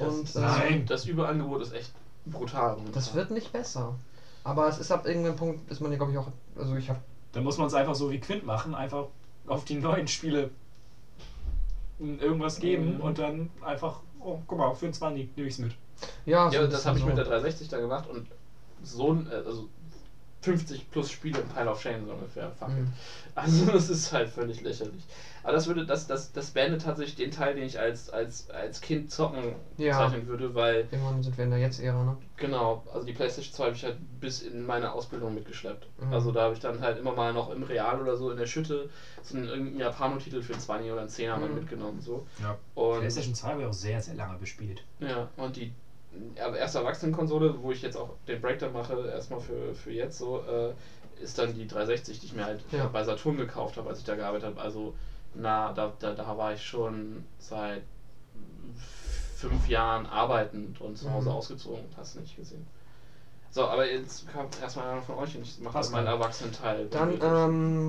Das, 0.00 0.14
Und 0.14 0.34
das, 0.36 0.58
äh, 0.60 0.80
das 0.84 1.04
Überangebot 1.06 1.62
ist 1.62 1.72
echt 1.74 1.92
brutal. 2.26 2.72
momentan. 2.72 2.92
das 2.92 3.14
wird 3.14 3.30
nicht 3.30 3.52
besser. 3.52 3.94
Aber 4.44 4.68
es 4.68 4.78
ist 4.78 4.90
ab 4.90 5.06
irgendeinem 5.06 5.36
Punkt, 5.36 5.70
ist 5.70 5.80
man 5.80 5.90
ja, 5.92 5.96
glaube 5.98 6.12
ich, 6.12 6.18
auch. 6.18 6.28
Also, 6.56 6.74
ich 6.76 6.88
habe. 6.88 6.98
Dann 7.32 7.44
muss 7.44 7.58
man 7.58 7.66
es 7.68 7.74
einfach 7.74 7.94
so 7.94 8.10
wie 8.10 8.18
Quint 8.18 8.44
machen, 8.44 8.74
einfach 8.74 9.06
auf 9.46 9.64
die 9.64 9.76
neuen 9.76 10.08
Spiele 10.08 10.50
irgendwas 11.98 12.58
geben 12.58 12.94
Mhm. 12.96 13.00
und 13.02 13.18
dann 13.18 13.50
einfach, 13.60 14.00
oh, 14.20 14.38
guck 14.46 14.58
mal, 14.58 14.74
für 14.74 14.86
ein 14.86 14.92
20 14.94 15.36
nehme 15.36 15.48
ich 15.48 15.54
es 15.54 15.58
mit. 15.60 15.72
Ja, 16.24 16.48
so 16.50 16.56
Ja, 16.56 16.64
ein 16.64 16.70
das 16.70 16.86
habe 16.86 16.96
ich 16.98 17.04
bisschen 17.04 17.16
mit 17.16 17.24
so. 17.24 17.30
der 17.30 17.40
360 17.40 17.68
da 17.68 17.78
gemacht 17.78 18.08
und 18.08 18.26
so 18.82 19.12
ein, 19.12 19.26
äh, 19.30 19.34
also 19.34 19.68
50 20.42 20.90
plus 20.90 21.10
Spiele 21.10 21.40
im 21.40 21.48
Pile 21.48 21.70
of 21.70 21.80
Shame 21.82 22.06
so 22.06 22.12
ungefähr. 22.12 22.50
Fuck 22.52 22.68
it. 22.70 22.76
Mhm. 22.76 22.92
Also 23.34 23.66
das 23.72 23.90
ist 23.90 24.12
halt 24.12 24.28
völlig 24.30 24.60
lächerlich. 24.62 25.02
Aber 25.42 25.52
das 25.52 25.66
würde, 25.66 25.86
das, 25.86 26.06
das, 26.06 26.32
das 26.32 26.50
beendet 26.50 26.82
tatsächlich 26.82 27.14
den 27.16 27.30
Teil, 27.30 27.54
den 27.54 27.64
ich 27.64 27.78
als, 27.78 28.10
als, 28.10 28.48
als 28.50 28.80
Kind 28.80 29.10
zocken 29.10 29.54
Ja. 29.78 29.98
bezeichnen 30.04 30.26
würde, 30.26 30.54
weil, 30.54 30.86
Irgendwann 30.90 31.22
sind 31.22 31.36
wir 31.36 31.44
in 31.44 31.50
der 31.50 31.58
Jetzt-Ära, 31.60 32.02
ne? 32.04 32.16
genau, 32.36 32.82
also 32.92 33.06
die 33.06 33.12
Playstation 33.12 33.54
2 33.54 33.64
habe 33.66 33.74
ich 33.76 33.84
halt 33.84 33.96
bis 34.20 34.40
in 34.42 34.64
meine 34.66 34.92
Ausbildung 34.92 35.34
mitgeschleppt. 35.34 35.86
Mhm. 35.98 36.12
Also 36.12 36.30
da 36.32 36.42
habe 36.42 36.54
ich 36.54 36.60
dann 36.60 36.80
halt 36.80 36.98
immer 36.98 37.12
mal 37.12 37.32
noch 37.32 37.50
im 37.50 37.62
Real 37.62 38.00
oder 38.00 38.16
so 38.16 38.30
in 38.30 38.36
der 38.38 38.46
Schütte 38.46 38.88
so 39.22 39.36
einen 39.36 39.46
irgendeinen 39.46 39.78
Japano-Titel 39.80 40.42
für 40.42 40.52
einen 40.54 40.60
20 40.62 40.90
oder 40.90 41.00
einen 41.00 41.10
10er 41.10 41.36
mal 41.38 41.48
Mhm. 41.48 41.54
mitgenommen. 41.54 42.00
So. 42.00 42.26
Ja. 42.42 42.56
Und 42.74 42.98
PlayStation 42.98 43.34
2 43.34 43.48
habe 43.50 43.60
ich 43.62 43.66
auch 43.66 43.72
sehr, 43.72 44.00
sehr 44.00 44.14
lange 44.14 44.38
bespielt. 44.38 44.82
Ja, 45.00 45.28
und 45.36 45.56
die 45.56 45.72
erste 46.34 46.78
Erwachsenenkonsole, 46.78 47.62
wo 47.62 47.70
ich 47.72 47.82
jetzt 47.82 47.96
auch 47.96 48.14
den 48.26 48.40
Breakdown 48.40 48.72
mache, 48.72 49.08
erstmal 49.08 49.40
für, 49.40 49.74
für 49.74 49.92
jetzt 49.92 50.18
so, 50.18 50.40
äh, 50.42 51.22
ist 51.22 51.38
dann 51.38 51.54
die 51.54 51.66
360, 51.66 52.18
die 52.20 52.26
ich 52.26 52.32
mir 52.32 52.44
halt 52.44 52.64
Ja. 52.72 52.86
bei 52.86 53.04
Saturn 53.04 53.36
gekauft 53.36 53.76
habe, 53.76 53.88
als 53.88 53.98
ich 53.98 54.04
da 54.04 54.14
gearbeitet 54.16 54.46
habe. 54.48 54.60
Also, 54.60 54.94
na, 55.34 55.72
da, 55.72 55.92
da, 55.98 56.12
da 56.12 56.36
war 56.36 56.52
ich 56.52 56.62
schon 56.64 57.24
seit 57.38 57.82
fünf 59.36 59.68
Jahren 59.68 60.06
arbeitend 60.06 60.80
und 60.80 60.96
zu 60.98 61.10
Hause 61.12 61.30
Mhm. 61.30 61.34
ausgezogen, 61.36 61.84
hast 61.96 62.14
du 62.14 62.20
nicht 62.20 62.36
gesehen. 62.36 62.66
So, 63.50 63.66
aber 63.66 63.90
jetzt 63.90 64.30
kommt 64.32 64.60
erstmal 64.60 64.88
einer 64.92 65.02
von 65.02 65.16
euch 65.16 65.34
und 65.36 65.42
ich 65.42 65.58
mache 65.60 65.82
meinen 65.90 66.06
Erwachsenenteil. 66.06 66.86
Dann, 66.88 67.18
ähm, 67.20 67.88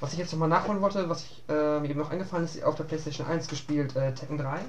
was 0.00 0.12
ich 0.12 0.18
jetzt 0.18 0.32
nochmal 0.32 0.48
nachholen 0.48 0.80
wollte, 0.82 1.08
was 1.08 1.22
ich, 1.22 1.42
äh, 1.48 1.80
mir 1.80 1.88
eben 1.88 1.98
noch 1.98 2.10
eingefallen 2.10 2.44
ist, 2.44 2.62
auf 2.62 2.74
der 2.74 2.84
PlayStation 2.84 3.26
1 3.26 3.48
gespielt, 3.48 3.96
äh, 3.96 4.12
Tekken 4.12 4.36
3. 4.38 4.60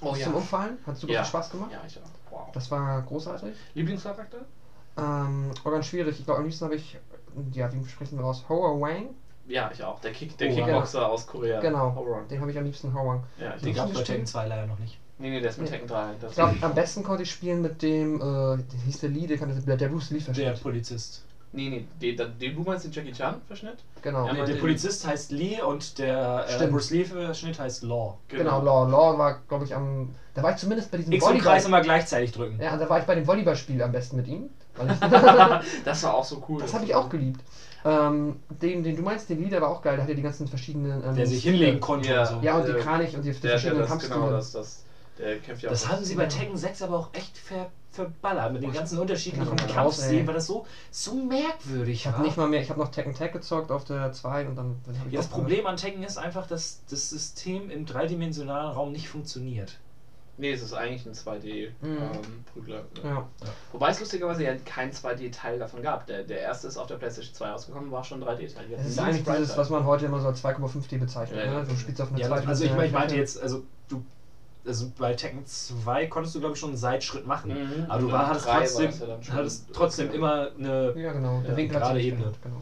oh 0.00 0.14
ja. 0.14 0.24
zum 0.24 0.34
Umfallen. 0.34 0.78
Hat 0.86 0.96
super 0.96 1.12
Ja. 1.12 1.22
viel 1.22 1.28
Spaß 1.30 1.50
gemacht. 1.50 1.72
Ja, 1.72 1.80
ich 1.86 1.98
auch. 1.98 2.23
Wow. 2.34 2.48
Das 2.52 2.70
war 2.70 3.00
großartig. 3.02 3.54
Lieblingscharakter? 3.74 4.38
Ähm, 4.96 5.50
war 5.62 5.72
ganz 5.72 5.86
schwierig. 5.86 6.18
Ich 6.18 6.24
glaube, 6.24 6.40
am 6.40 6.44
liebsten 6.46 6.64
habe 6.64 6.74
ich, 6.74 6.98
ja, 7.52 7.72
wie 7.72 7.84
sprechen 7.88 8.18
wir 8.18 8.24
aus? 8.24 8.44
Hoa 8.48 8.80
Wang? 8.80 9.10
Ja, 9.46 9.70
ich 9.72 9.82
auch. 9.84 10.00
Der, 10.00 10.12
Kick, 10.12 10.36
der 10.38 10.50
Oh, 10.50 10.54
Kickboxer 10.54 11.08
aus 11.08 11.26
Korea. 11.26 11.60
Genau. 11.60 12.24
Den 12.30 12.40
habe 12.40 12.50
ich 12.50 12.58
am 12.58 12.64
liebsten 12.64 12.92
Hoa 12.92 13.06
Wang. 13.06 13.22
Ja, 13.38 13.54
ich 13.54 13.62
Den 13.62 13.74
gab 13.74 13.88
es 13.88 13.94
bei? 13.94 14.02
Tekken 14.02 14.26
2 14.26 14.46
leider 14.46 14.66
noch 14.66 14.78
nicht. 14.78 14.98
Nee, 15.18 15.30
nee, 15.30 15.40
der 15.40 15.50
ist 15.50 15.58
mit 15.58 15.66
Nee. 15.66 15.72
Tekken 15.72 15.88
3. 15.88 16.14
Das 16.20 16.30
Ich 16.32 16.36
glaube, 16.36 16.56
am 16.60 16.74
besten 16.74 17.04
konnte 17.04 17.22
ich 17.22 17.30
spielen 17.30 17.62
mit 17.62 17.82
dem, 17.82 18.16
äh, 18.16 18.20
der 18.22 18.80
hieß 18.84 18.98
der 19.00 19.10
Lee, 19.10 19.26
der, 19.26 19.36
kannte, 19.38 19.60
der, 19.60 19.76
der 19.76 19.88
Bruce 19.88 20.10
Lee 20.10 20.18
Der 20.18 20.34
verschnitt. 20.34 20.62
Polizist. 20.62 21.22
Nee, 21.54 21.86
nee, 22.00 22.14
den, 22.16 22.38
den, 22.38 22.54
du 22.56 22.62
meinst 22.62 22.84
den 22.84 22.92
Jackie 22.92 23.12
Chan 23.12 23.40
Verschnitt? 23.46 23.78
Genau. 24.02 24.26
Ja, 24.26 24.32
Nee, 24.32 24.40
aber 24.40 24.48
der 24.52 24.56
Polizist 24.56 25.06
heißt 25.06 25.30
Lee 25.30 25.62
und 25.62 25.98
der 25.98 26.46
äh. 26.48 26.66
Bruce 26.66 26.90
Lee-Schnitt 26.90 27.58
heißt 27.58 27.84
Law. 27.84 28.18
Genau, 28.28 28.60
Law. 28.60 28.88
Law 28.88 29.16
war, 29.18 29.38
glaube 29.48 29.64
ich, 29.64 29.74
am. 29.74 30.10
Da 30.34 30.42
war 30.42 30.50
ich 30.50 30.56
zumindest 30.56 30.90
bei 30.90 30.98
diesem 30.98 31.12
X 31.12 31.24
und 31.24 31.38
Kreis 31.38 31.44
Volleyball. 31.64 31.66
immer 31.68 31.80
gleichzeitig 31.80 32.32
drücken. 32.32 32.58
Ja, 32.60 32.76
da 32.76 32.88
war 32.90 32.98
ich 32.98 33.04
bei 33.04 33.14
dem 33.14 33.26
Volleyballspiel 33.26 33.80
am 33.82 33.92
besten 33.92 34.16
mit 34.16 34.26
ihm. 34.26 34.50
Das 35.84 36.02
war 36.02 36.14
auch 36.14 36.24
so 36.24 36.42
cool. 36.48 36.60
das 36.60 36.74
habe 36.74 36.84
ich 36.84 36.94
auch 36.94 37.08
geliebt. 37.08 37.40
Ähm, 37.84 38.36
den, 38.62 38.82
den 38.82 38.96
du 38.96 39.02
meinst, 39.02 39.28
den 39.28 39.42
Lee, 39.42 39.50
der 39.50 39.60
war 39.60 39.68
auch 39.68 39.82
geil. 39.82 39.94
Der 39.94 40.02
hat 40.04 40.08
ja 40.08 40.14
die 40.16 40.22
ganzen 40.22 40.48
verschiedenen. 40.48 41.04
Ähm, 41.04 41.14
Der 41.14 41.26
sich 41.26 41.42
hinlegen 41.44 41.80
konnte 41.80 42.08
Ja. 42.10 42.22
und 42.22 42.26
so. 42.26 42.38
Ja, 42.42 42.56
und 42.56 42.66
die 42.66 42.72
Kranich 42.72 43.14
und 43.14 43.22
die, 43.24 43.30
die 43.32 43.40
Der, 43.40 43.42
der, 43.42 43.50
verschiedenen 43.50 43.80
das, 43.80 43.88
Kampfstile. 43.90 44.18
genau, 44.20 44.30
das, 44.30 44.52
das, 44.52 44.83
der 45.18 45.38
kämpft 45.38 45.62
ja 45.62 45.70
Das 45.70 45.84
auch. 45.84 45.90
haben 45.90 46.04
sie 46.04 46.14
bei 46.14 46.26
Tekken 46.26 46.56
6 46.56 46.82
aber 46.82 46.98
auch 46.98 47.08
echt 47.12 47.38
ver, 47.38 47.70
verballert. 47.90 48.52
Mit 48.52 48.62
den 48.62 48.72
ganzen 48.72 48.98
unterschiedlichen 48.98 49.56
Ja, 49.68 49.76
war 50.26 50.34
das 50.34 50.46
so, 50.46 50.66
so 50.90 51.14
merkwürdig. 51.14 52.00
Ich 52.00 52.06
habe 52.06 52.18
war. 52.18 52.24
nicht 52.24 52.36
mal 52.36 52.48
mehr, 52.48 52.60
ich 52.60 52.70
habe 52.70 52.80
noch 52.80 52.88
Tekken 52.88 53.14
Tag 53.14 53.32
gezockt 53.32 53.70
auf 53.70 53.84
der 53.84 54.12
2 54.12 54.46
und 54.48 54.56
dann. 54.56 54.76
dann 54.86 54.94
Ja, 55.10 55.18
das. 55.18 55.28
Problem 55.28 55.66
an 55.66 55.76
Tekken 55.76 56.02
ist 56.02 56.16
einfach, 56.16 56.46
dass 56.46 56.80
das 56.90 57.10
System 57.10 57.70
im 57.70 57.86
dreidimensionalen 57.86 58.72
Raum 58.72 58.92
nicht 58.92 59.08
funktioniert. 59.08 59.78
Nee, 60.36 60.50
es 60.50 60.62
ist 60.62 60.72
eigentlich 60.72 61.06
ein 61.06 61.12
2D-Prügler. 61.12 62.82
Mhm. 62.82 63.08
Ja. 63.08 63.28
Wobei 63.70 63.90
es 63.90 64.00
lustigerweise 64.00 64.42
ja 64.42 64.54
kein 64.64 64.90
2D-Teil 64.92 65.60
davon 65.60 65.80
gab. 65.80 66.06
Der, 66.06 66.24
der 66.24 66.40
erste 66.40 66.66
ist 66.66 66.76
auf 66.76 66.88
der 66.88 66.96
PlayStation 66.96 67.34
2 67.34 67.50
rausgekommen, 67.50 67.92
war 67.92 68.02
schon 68.02 68.20
3D-Teil. 68.20 68.66
Es 68.76 68.86
ist 68.86 68.98
eigentlich 68.98 69.22
dieses, 69.22 69.56
was 69.56 69.70
man 69.70 69.84
heute 69.84 70.06
immer 70.06 70.20
so 70.20 70.26
als 70.26 70.42
2,5D 70.44 70.98
bezeichnet. 70.98 71.38
Ja, 71.38 71.44
ja. 71.52 71.60
ne? 71.60 71.66
Du 71.68 71.76
spielst 71.76 72.00
auf 72.00 72.08
einer 72.10 72.18
Ja, 72.18 72.26
zweiten 72.26 72.48
also 72.48 72.64
ich, 72.64 72.70
meine, 72.72 72.86
ich 72.86 72.92
meinte 72.92 73.14
jetzt, 73.14 73.40
also 73.40 73.62
du, 73.88 74.04
also 74.66 74.90
bei 74.98 75.14
Tekken 75.14 75.44
2 75.46 76.06
konntest 76.06 76.34
du 76.34 76.40
glaube 76.40 76.54
ich 76.54 76.60
schon 76.60 76.70
einen 76.70 76.78
Seitschritt 76.78 77.26
machen, 77.26 77.50
Mhm. 77.52 77.84
aber 77.88 78.00
du 78.00 78.12
war, 78.12 78.28
hattest 78.28 78.46
war 78.46 78.58
trotzdem, 78.60 78.90
ja 78.90 79.22
schon. 79.22 79.34
hattest 79.34 79.66
trotzdem 79.72 80.12
immer 80.12 80.50
eine 80.58 80.92
Ja, 80.96 81.12
genau. 81.12 81.42
Ja, 81.46 81.50
hat 81.50 81.68
gerade 81.68 82.00
Ebene. 82.00 82.32
Genau. 82.42 82.56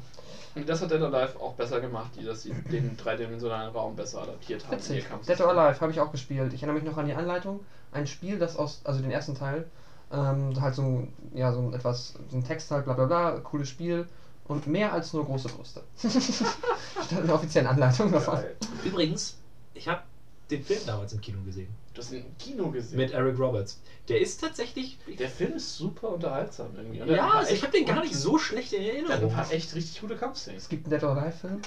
Und 0.55 0.69
das 0.69 0.83
hat 0.83 0.91
Dead 0.91 1.01
or 1.01 1.15
Alive 1.15 1.41
auch 1.41 1.55
besser 1.55 1.81
gemacht, 1.81 2.11
die 2.19 2.25
dass 2.25 2.43
sie 2.43 2.53
den 2.71 2.95
dreidimensionalen 2.97 3.73
Raum 3.73 3.97
besser 3.97 4.23
adaptiert 4.23 4.67
haben. 4.67 4.77
Witzig. 4.77 5.07
Dead 5.27 5.41
or 5.41 5.49
Alive 5.57 5.81
habe 5.81 5.93
ich 5.93 6.01
auch 6.01 6.13
gespielt. 6.13 6.53
Ich 6.53 6.63
erinnere 6.63 6.83
mich 6.83 6.85
noch 6.91 6.99
an 6.99 7.07
die 7.07 7.15
Anleitung. 7.15 7.61
Ein 7.91 8.07
Spiel, 8.07 8.39
das 8.39 8.57
aus, 8.57 8.83
also 8.85 9.01
den 9.01 9.11
ersten 9.11 9.35
Teil, 9.35 9.67
ähm, 10.13 10.61
halt 10.61 10.75
so 10.75 10.83
ein, 10.83 11.13
ja, 11.35 11.53
so 11.53 11.61
ein 11.61 11.73
etwas, 11.73 12.15
so 12.31 12.37
ein 12.37 12.45
Text 12.45 12.71
halt, 12.71 12.85
bla 12.85 12.93
bla 12.95 13.07
bla, 13.07 13.31
cooles 13.41 13.69
Spiel 13.69 14.07
und 14.47 14.67
mehr 14.67 14.93
als 14.93 15.15
nur 15.15 15.25
große 15.25 15.49
Brüste. 15.49 15.83
Stand 15.99 17.21
in 17.23 17.27
der 17.27 17.35
offiziellen 17.35 17.69
Anleitung 17.69 18.13
davon. 18.13 18.39
Übrigens, 18.85 19.39
ich 19.73 19.89
habe 19.89 20.03
den 20.51 20.63
Film 20.63 20.81
damals 20.87 21.15
im 21.15 21.21
Kino 21.23 21.39
gesehen. 21.47 21.69
Du 21.95 22.01
hast 22.01 22.11
ihn 22.12 22.25
im 22.25 22.39
Kino 22.39 22.71
gesehen. 22.71 22.97
Mit 22.97 23.12
Eric 23.12 23.39
Roberts. 23.39 23.81
Der 24.09 24.21
ist 24.21 24.41
tatsächlich. 24.41 24.99
der 25.19 25.29
Film 25.29 25.55
ist 25.55 25.77
super 25.77 26.09
unterhaltsam 26.11 26.75
irgendwie. 26.75 27.03
Und 27.03 27.09
Ja, 27.11 27.31
also 27.31 27.53
ich 27.53 27.62
habe 27.62 27.73
den 27.73 27.85
gar 27.87 28.01
nicht 28.03 28.15
so 28.15 28.39
schlecht 28.39 28.73
in 28.73 28.83
Der 28.83 28.93
hat 28.95 28.99
ein 29.01 29.07
Erinnerung. 29.11 29.35
paar 29.35 29.53
echt 29.53 29.75
richtig 29.75 30.01
gute 30.01 30.17
Kampfszenen. 30.17 30.57
Es 30.59 30.69
gibt 30.69 30.87
einen 30.87 30.93
Dead 30.99 31.05
or 31.05 31.17
Alive 31.17 31.33
Film. 31.37 31.61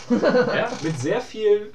Ja, 0.48 0.72
Mit 0.84 1.00
sehr 1.00 1.22
viel 1.22 1.72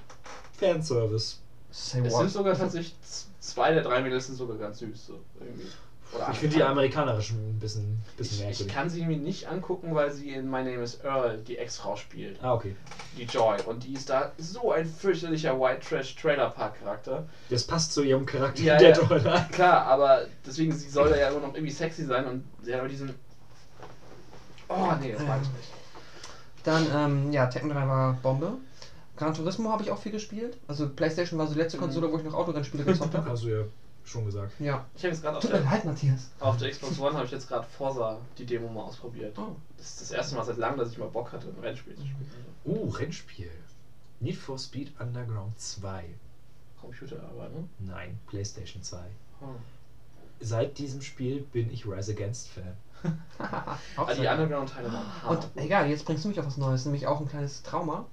Fanservice. 0.59 1.39
Say 1.71 2.01
es 2.05 2.13
what? 2.13 2.21
sind 2.23 2.31
sogar 2.33 2.57
tatsächlich 2.57 2.95
zwei 3.39 3.73
der 3.73 3.83
drei 3.83 4.03
Mädels 4.03 4.27
sind 4.27 4.37
sogar 4.37 4.57
ganz 4.59 4.81
süß. 4.81 5.07
So, 5.07 5.21
irgendwie. 5.39 5.67
Oder 6.13 6.29
Ich 6.33 6.39
finde 6.39 6.57
die 6.57 6.63
amerikanischen 6.63 7.37
ein 7.51 7.59
bisschen, 7.61 7.99
bisschen 8.17 8.35
Ich, 8.37 8.41
ich 8.41 8.47
merkwürdig. 8.47 8.75
kann 8.75 8.91
sie 8.91 9.05
mir 9.07 9.17
nicht 9.17 9.47
angucken, 9.49 9.95
weil 9.95 10.11
sie 10.11 10.31
in 10.31 10.51
My 10.51 10.59
Name 10.63 10.83
is 10.83 10.99
Earl 11.05 11.39
die 11.39 11.57
Ex-Frau 11.59 11.95
spielt. 11.97 12.43
ah, 12.43 12.55
okay. 12.55 12.75
Die 13.17 13.23
Joy. 13.25 13.59
Und 13.67 13.85
die 13.85 13.93
ist 13.95 14.11
da 14.11 14.33
so 14.39 14.73
ein 14.73 14.87
fürchterlicher 14.87 15.59
White 15.61 15.87
Trash 15.89 16.17
Trailer 16.17 16.51
Park 16.51 16.81
Charakter. 16.81 17.27
Das 17.49 17.65
passt 17.65 17.93
zu 17.93 18.03
ihrem 18.03 18.27
Charakter. 18.27 18.63
Ja, 18.63 18.77
der 18.77 18.97
ja. 18.97 19.41
Klar, 19.53 19.87
aber 19.87 20.27
deswegen, 20.45 20.73
sie 20.73 20.89
soll 20.89 21.11
ja 21.11 21.29
immer 21.29 21.41
noch 21.47 21.55
irgendwie 21.55 21.73
sexy 21.73 22.05
sein 22.05 22.27
und 22.27 22.45
sie 22.63 22.73
hat 22.73 22.81
aber 22.81 22.89
diesen. 22.89 23.15
Oh 24.69 24.93
nee, 25.01 25.13
das 25.13 25.23
mag 25.23 25.41
ich 25.43 25.49
nicht. 25.49 25.69
Dann, 26.65 26.87
ähm, 26.95 27.33
ja, 27.33 27.47
Tekken 27.47 27.71
3 27.71 27.75
war 27.87 28.13
Bombe. 28.23 28.53
Gran 29.17 29.35
Turismo 29.35 29.71
habe 29.71 29.83
ich 29.83 29.91
auch 29.91 29.99
viel 30.01 30.13
gespielt. 30.13 30.57
Also 30.67 30.89
PlayStation 30.89 31.39
war 31.39 31.47
so 31.47 31.55
die 31.55 31.59
letzte 31.61 31.77
Mhm. 31.77 31.83
Konsole, 31.83 32.11
wo 32.13 32.19
ich 32.19 32.25
noch 32.25 32.35
Autorennspiele 32.35 32.85
gezockt 32.85 33.15
habe. 33.15 33.31
Du 33.39 33.49
ja 33.49 33.65
schon 34.11 34.25
gesagt. 34.27 34.53
Ja. 34.59 34.85
Ich 34.95 35.03
habe 35.03 35.13
jetzt 35.15 35.23
gerade 35.23 35.37
auf 35.37 35.43
Tut 35.43 35.53
mir 35.53 35.61
der, 35.61 35.71
leid, 35.71 35.85
Matthias. 35.85 36.31
auf 36.41 36.57
der 36.57 36.71
Xbox 36.71 36.99
One 36.99 37.15
habe 37.15 37.25
ich 37.27 37.31
jetzt 37.33 37.49
gerade 37.49 37.67
Forza 37.67 38.19
die 38.39 38.47
Demo 38.47 38.69
mal 38.69 38.83
ausprobiert. 38.83 39.39
Oh. 39.39 39.57
Das 39.77 39.87
ist 39.87 40.01
das 40.03 40.11
erste 40.11 40.37
Mal 40.37 40.45
seit 40.45 40.57
langem, 40.59 40.79
dass 40.79 40.91
ich 40.93 40.99
mal 40.99 41.09
Bock 41.09 41.33
hatte, 41.33 41.49
ein 41.49 41.61
Rennspiel 41.63 41.95
zu 41.95 42.03
spielen. 42.03 42.27
Uh, 42.65 42.89
Rennspiel. 42.91 43.51
Need 44.21 44.37
for 44.37 44.59
Speed 44.59 44.93
Underground 45.01 45.59
2. 45.59 46.05
Computer 46.81 47.23
aber, 47.31 47.49
ne? 47.49 47.69
Nein, 47.79 48.19
PlayStation 48.27 48.83
2. 48.83 48.99
Oh. 49.43 49.47
Seit 50.41 50.79
diesem 50.79 51.03
Spiel 51.03 51.43
bin 51.53 51.71
ich 51.71 51.87
Rise 51.87 52.13
Against 52.13 52.49
Fan. 52.49 52.77
Ah, 53.39 53.79
die. 54.15 54.27
Underground-Teile 54.27 54.93
waren 54.93 55.07
Und 55.29 55.39
hart. 55.43 55.49
egal, 55.57 55.89
jetzt 55.89 56.05
bringst 56.05 56.25
du 56.25 56.29
mich 56.29 56.39
auf 56.39 56.47
was 56.47 56.59
Neues, 56.59 56.85
nämlich 56.85 57.07
auch 57.07 57.19
ein 57.21 57.29
kleines 57.29 57.63
Trauma. 57.63 58.05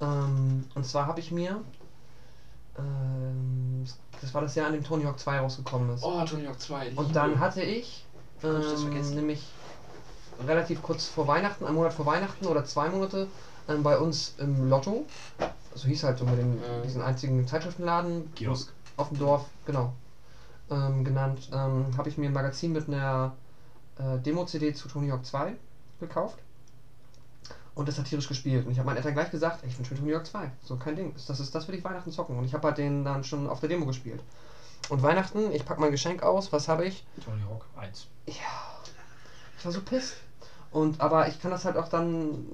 Ähm, 0.00 0.64
und 0.74 0.84
zwar 0.84 1.06
habe 1.06 1.20
ich 1.20 1.30
mir. 1.30 1.62
Ähm, 2.78 3.84
das 4.20 4.32
war 4.34 4.42
das 4.42 4.54
Jahr, 4.54 4.68
in 4.68 4.74
dem 4.74 4.84
Tony 4.84 5.04
Hawk 5.04 5.18
2 5.18 5.38
rausgekommen 5.38 5.94
ist. 5.94 6.02
Oh, 6.04 6.24
Tony 6.24 6.44
Hawk 6.46 6.60
2. 6.60 6.88
Liebe. 6.88 7.00
Und 7.00 7.14
dann 7.14 7.38
hatte 7.38 7.62
ich, 7.62 8.04
ich 8.38 8.44
ähm, 8.44 8.62
vergessen? 8.62 9.14
nämlich 9.16 9.46
relativ 10.46 10.82
kurz 10.82 11.06
vor 11.06 11.26
Weihnachten, 11.28 11.64
einen 11.64 11.76
Monat 11.76 11.92
vor 11.92 12.06
Weihnachten 12.06 12.46
oder 12.46 12.64
zwei 12.64 12.88
Monate, 12.88 13.28
ähm, 13.68 13.82
bei 13.82 13.96
uns 13.98 14.34
im 14.38 14.68
Lotto, 14.68 15.04
so 15.74 15.86
hieß 15.86 16.02
halt 16.04 16.18
so 16.18 16.24
mit 16.24 16.38
dem, 16.38 16.56
Mhm. 16.56 16.82
diesen 16.84 17.02
einzigen 17.02 17.46
Zeitschriftenladen 17.46 18.34
Kiosk. 18.34 18.72
auf 18.96 19.08
dem 19.08 19.18
Dorf, 19.18 19.46
genau, 19.64 19.92
ähm, 20.70 21.04
genannt, 21.04 21.48
ähm, 21.52 21.86
habe 21.96 22.08
ich 22.08 22.18
mir 22.18 22.26
ein 22.28 22.32
Magazin 22.32 22.72
mit 22.72 22.88
einer 22.88 23.32
äh, 23.98 24.18
Demo-CD 24.18 24.74
zu 24.74 24.88
Tony 24.88 25.08
Hawk 25.10 25.24
2 25.24 25.54
gekauft. 26.00 26.38
Und 27.74 27.88
das 27.88 27.98
hat 27.98 28.06
tierisch 28.06 28.28
gespielt. 28.28 28.66
Und 28.66 28.72
ich 28.72 28.78
habe 28.78 28.86
meinen 28.86 28.98
Eltern 28.98 29.14
gleich 29.14 29.30
gesagt, 29.30 29.64
ich 29.66 29.76
wünsche 29.76 29.92
mir 29.94 30.00
Tony 30.00 30.12
Hawk 30.12 30.26
2. 30.26 30.50
So 30.62 30.76
kein 30.76 30.94
Ding. 30.94 31.14
Das 31.26 31.40
ist 31.40 31.54
das 31.54 31.66
will 31.66 31.74
ich 31.74 31.84
Weihnachten 31.84 32.12
zocken. 32.12 32.38
Und 32.38 32.44
ich 32.44 32.54
habe 32.54 32.68
halt 32.68 32.78
den 32.78 33.04
dann 33.04 33.24
schon 33.24 33.48
auf 33.48 33.60
der 33.60 33.68
Demo 33.68 33.84
gespielt. 33.86 34.20
Und 34.90 35.02
Weihnachten, 35.02 35.50
ich 35.52 35.64
packe 35.64 35.80
mein 35.80 35.90
Geschenk 35.90 36.22
aus, 36.22 36.52
was 36.52 36.68
habe 36.68 36.84
ich? 36.84 37.04
Tony 37.24 37.42
Hawk 37.48 37.64
1. 37.76 38.06
Ja. 38.26 38.34
Ich 39.58 39.64
war 39.64 39.72
so 39.72 39.80
pisst. 39.80 40.14
Und 40.70 41.00
aber 41.00 41.28
ich 41.28 41.40
kann 41.40 41.50
das 41.50 41.64
halt 41.64 41.76
auch 41.76 41.88
dann. 41.88 42.46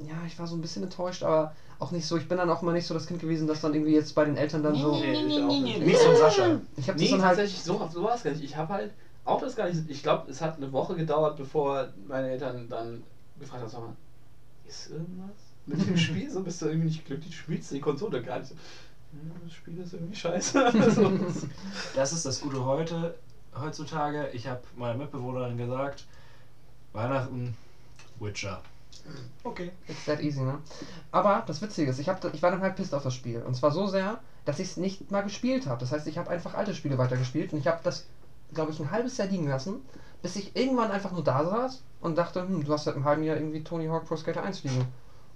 Ja, 0.00 0.14
ich 0.26 0.38
war 0.38 0.46
so 0.46 0.54
ein 0.56 0.60
bisschen 0.60 0.82
enttäuscht, 0.82 1.22
aber 1.22 1.54
auch 1.78 1.90
nicht 1.92 2.06
so. 2.06 2.16
Ich 2.16 2.28
bin 2.28 2.38
dann 2.38 2.50
auch 2.50 2.62
immer 2.62 2.72
nicht 2.72 2.86
so 2.86 2.94
das 2.94 3.06
Kind 3.06 3.20
gewesen, 3.20 3.46
das 3.46 3.60
dann 3.60 3.72
irgendwie 3.74 3.94
jetzt 3.94 4.14
bei 4.14 4.24
den 4.24 4.36
Eltern 4.36 4.62
dann 4.62 4.74
so. 4.74 4.96
Nee, 4.96 5.12
ich 5.12 5.42
auch 5.42 5.60
nicht. 5.60 5.80
Nicht 5.80 5.98
so 5.98 6.10
ein 6.10 6.16
Sascha. 6.16 6.60
Ich 6.76 6.88
habe 6.88 6.98
Nee, 6.98 7.04
das 7.04 7.10
dann 7.12 7.22
halt. 7.26 7.38
tatsächlich, 7.38 7.62
so, 7.62 7.88
so 7.92 8.02
war 8.02 8.14
es 8.14 8.22
gar 8.22 8.32
nicht. 8.32 8.44
Ich 8.44 8.56
habe 8.56 8.72
halt 8.72 8.92
auch 9.24 9.40
das 9.40 9.56
gar 9.56 9.68
nicht. 9.68 9.88
Ich 9.88 10.02
glaube, 10.02 10.30
es 10.30 10.40
hat 10.40 10.56
eine 10.56 10.70
Woche 10.72 10.94
gedauert, 10.94 11.36
bevor 11.36 11.88
meine 12.06 12.30
Eltern 12.30 12.68
dann 12.68 13.02
gefragt 13.38 13.62
haben: 13.62 13.70
Sag 13.70 13.80
mal, 13.80 13.96
ist 14.66 14.90
irgendwas 14.90 15.36
mit 15.66 15.86
dem 15.86 15.96
Spiel? 15.96 16.30
So 16.30 16.42
bist 16.42 16.60
du 16.62 16.66
irgendwie 16.66 16.88
nicht 16.88 17.04
glücklich, 17.04 17.30
du 17.30 17.36
spielst 17.36 17.70
die 17.70 17.80
Konsole 17.80 18.22
gar 18.22 18.38
nicht. 18.38 18.48
So, 18.50 18.54
"Ja, 18.54 19.34
das 19.42 19.52
Spiel 19.52 19.78
ist 19.78 19.92
irgendwie 19.94 20.16
scheiße. 20.16 20.90
so. 20.94 21.12
Das 21.94 22.12
ist 22.12 22.26
das 22.26 22.40
Gute 22.40 22.64
heute, 22.64 23.14
heutzutage. 23.58 24.28
Ich 24.32 24.46
habe 24.46 24.62
meiner 24.76 24.98
Mitbewohnerin 24.98 25.56
gesagt, 25.56 26.04
Weihnachten, 26.92 27.56
Witcher. 28.20 28.62
Okay. 29.42 29.70
It's 29.88 30.04
that 30.06 30.20
easy, 30.20 30.40
ne? 30.40 30.58
Aber 31.12 31.42
das 31.46 31.60
Witzige 31.60 31.90
ist, 31.90 31.98
ich, 31.98 32.08
hab, 32.08 32.24
ich 32.32 32.42
war 32.42 32.50
dann 32.50 32.60
halt 32.60 32.76
pisst 32.76 32.94
auf 32.94 33.02
das 33.02 33.14
Spiel. 33.14 33.42
Und 33.42 33.54
zwar 33.54 33.70
so 33.70 33.86
sehr, 33.86 34.20
dass 34.44 34.58
ich 34.58 34.68
es 34.68 34.76
nicht 34.76 35.10
mal 35.10 35.22
gespielt 35.22 35.66
habe. 35.66 35.80
Das 35.80 35.92
heißt, 35.92 36.06
ich 36.06 36.16
habe 36.18 36.30
einfach 36.30 36.54
alte 36.54 36.74
Spiele 36.74 36.96
weitergespielt 36.98 37.52
und 37.52 37.58
ich 37.58 37.66
habe 37.66 37.80
das, 37.82 38.06
glaube 38.54 38.72
ich, 38.72 38.80
ein 38.80 38.90
halbes 38.90 39.16
Jahr 39.16 39.28
liegen 39.28 39.48
lassen, 39.48 39.82
bis 40.22 40.36
ich 40.36 40.56
irgendwann 40.56 40.90
einfach 40.90 41.12
nur 41.12 41.24
da 41.24 41.44
saß 41.44 41.82
und 42.04 42.16
dachte, 42.16 42.42
hm, 42.46 42.64
du 42.64 42.72
hast 42.72 42.84
seit 42.84 42.94
einem 42.94 43.04
halben 43.04 43.22
Jahr 43.24 43.36
irgendwie 43.36 43.64
Tony 43.64 43.86
Hawk 43.86 44.06
Pro 44.06 44.16
Skater 44.16 44.42
1 44.42 44.62
liegen. 44.64 44.84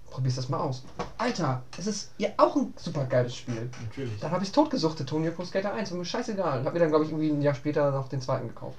Probier's 0.09 0.35
das 0.37 0.49
mal 0.49 0.59
aus. 0.59 0.83
Alter, 1.17 1.61
es 1.77 1.85
ist 1.87 2.11
ja 2.17 2.29
auch 2.37 2.55
ein 2.55 2.73
super 2.77 3.05
geiles 3.05 3.35
Spiel. 3.35 3.69
Natürlich. 3.83 4.19
Dann 4.19 4.31
habe 4.31 4.43
ich 4.43 4.51
totgesuchtet, 4.51 5.07
Tony 5.09 5.27
Hawk 5.27 5.35
Pro 5.35 5.45
Skater 5.45 5.73
1, 5.73 5.91
war 5.91 5.97
mir 5.97 6.05
scheißegal. 6.05 6.59
Und 6.59 6.65
habe 6.65 6.73
mir 6.73 6.79
dann, 6.79 6.89
glaube 6.89 7.05
ich, 7.05 7.11
irgendwie 7.11 7.29
ein 7.29 7.41
Jahr 7.41 7.53
später 7.55 7.91
noch 7.91 8.07
den 8.07 8.21
zweiten 8.21 8.47
gekauft. 8.47 8.77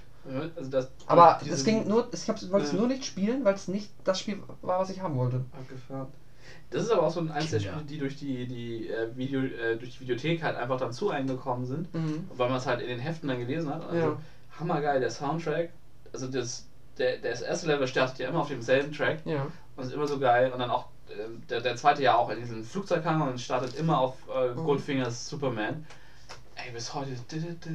Also 0.57 0.70
das, 0.70 0.89
Aber 1.07 1.41
es 1.49 1.65
ging 1.65 1.89
nur, 1.89 2.09
ich 2.12 2.28
hab's- 2.28 2.51
wollte 2.52 2.67
es 2.67 2.73
Ja. 2.73 2.78
nur 2.78 2.89
nicht 2.89 3.05
spielen, 3.05 3.44
weil 3.44 3.55
es 3.55 3.69
nicht 3.69 3.91
das 4.05 4.20
Spiel 4.20 4.41
war, 4.62 4.78
was 4.81 4.91
ich 4.91 5.01
haben 5.02 5.17
wollte. 5.17 5.44
Abgefahren. 5.59 6.09
Das 6.70 6.83
ist 6.85 6.91
aber 6.91 7.05
auch 7.05 7.10
so 7.10 7.20
ein 7.20 7.31
eins 7.31 7.51
der. 7.51 7.60
Spiele, 7.60 7.83
die 7.89 7.99
durch 7.99 8.17
die, 8.17 8.47
die, 8.47 8.89
äh, 8.89 9.17
Video, 9.17 9.41
äh, 9.41 9.77
durch 9.77 9.94
die 9.94 10.01
Videothek 10.01 10.43
halt 10.43 10.57
einfach 10.57 10.78
dann 10.78 10.93
zu 10.93 11.10
eingekommen 11.10 11.65
sind, 11.65 11.93
Mhm. 11.94 12.28
weil 12.36 12.49
man 12.49 12.59
es 12.59 12.67
halt 12.67 12.81
in 12.81 12.89
den 12.89 12.99
Heften 13.01 13.28
dann 13.28 13.39
gelesen 13.39 13.70
hat. 13.75 13.85
Also 13.89 13.97
Ja. 14.09 14.17
hammergeil, 14.59 15.01
der 15.01 15.10
Soundtrack. 15.10 15.70
Also 16.12 16.27
das, 16.28 16.67
der, 17.01 17.19
das 17.19 17.41
erste 17.41 17.67
Level 17.67 17.87
startet 17.89 18.19
ja 18.19 18.29
immer 18.29 18.41
auf 18.41 18.49
demselben 18.49 18.93
Track 18.93 19.20
Ja. 19.25 19.47
und 19.77 19.85
ist 19.85 19.93
immer 19.93 20.07
so 20.07 20.19
geil. 20.20 20.53
Und 20.53 20.59
dann 20.61 20.70
auch 20.70 20.87
ähm, 21.11 21.43
der, 21.49 21.61
der 21.61 21.75
zweite 21.77 22.03
ja 22.03 22.15
auch 22.17 22.31
in 22.31 22.39
diesem 22.39 22.62
Flugzeughangar 22.62 23.29
und 23.31 23.41
startet 23.41 23.75
immer 23.75 23.99
auf 23.99 24.15
äh, 24.33 24.51
Mhm. 24.51 24.65
Goldfingers 24.65 25.29
Superman. 25.29 25.85
Ey, 26.55 26.73
bis 26.73 26.93
heute, 26.93 27.12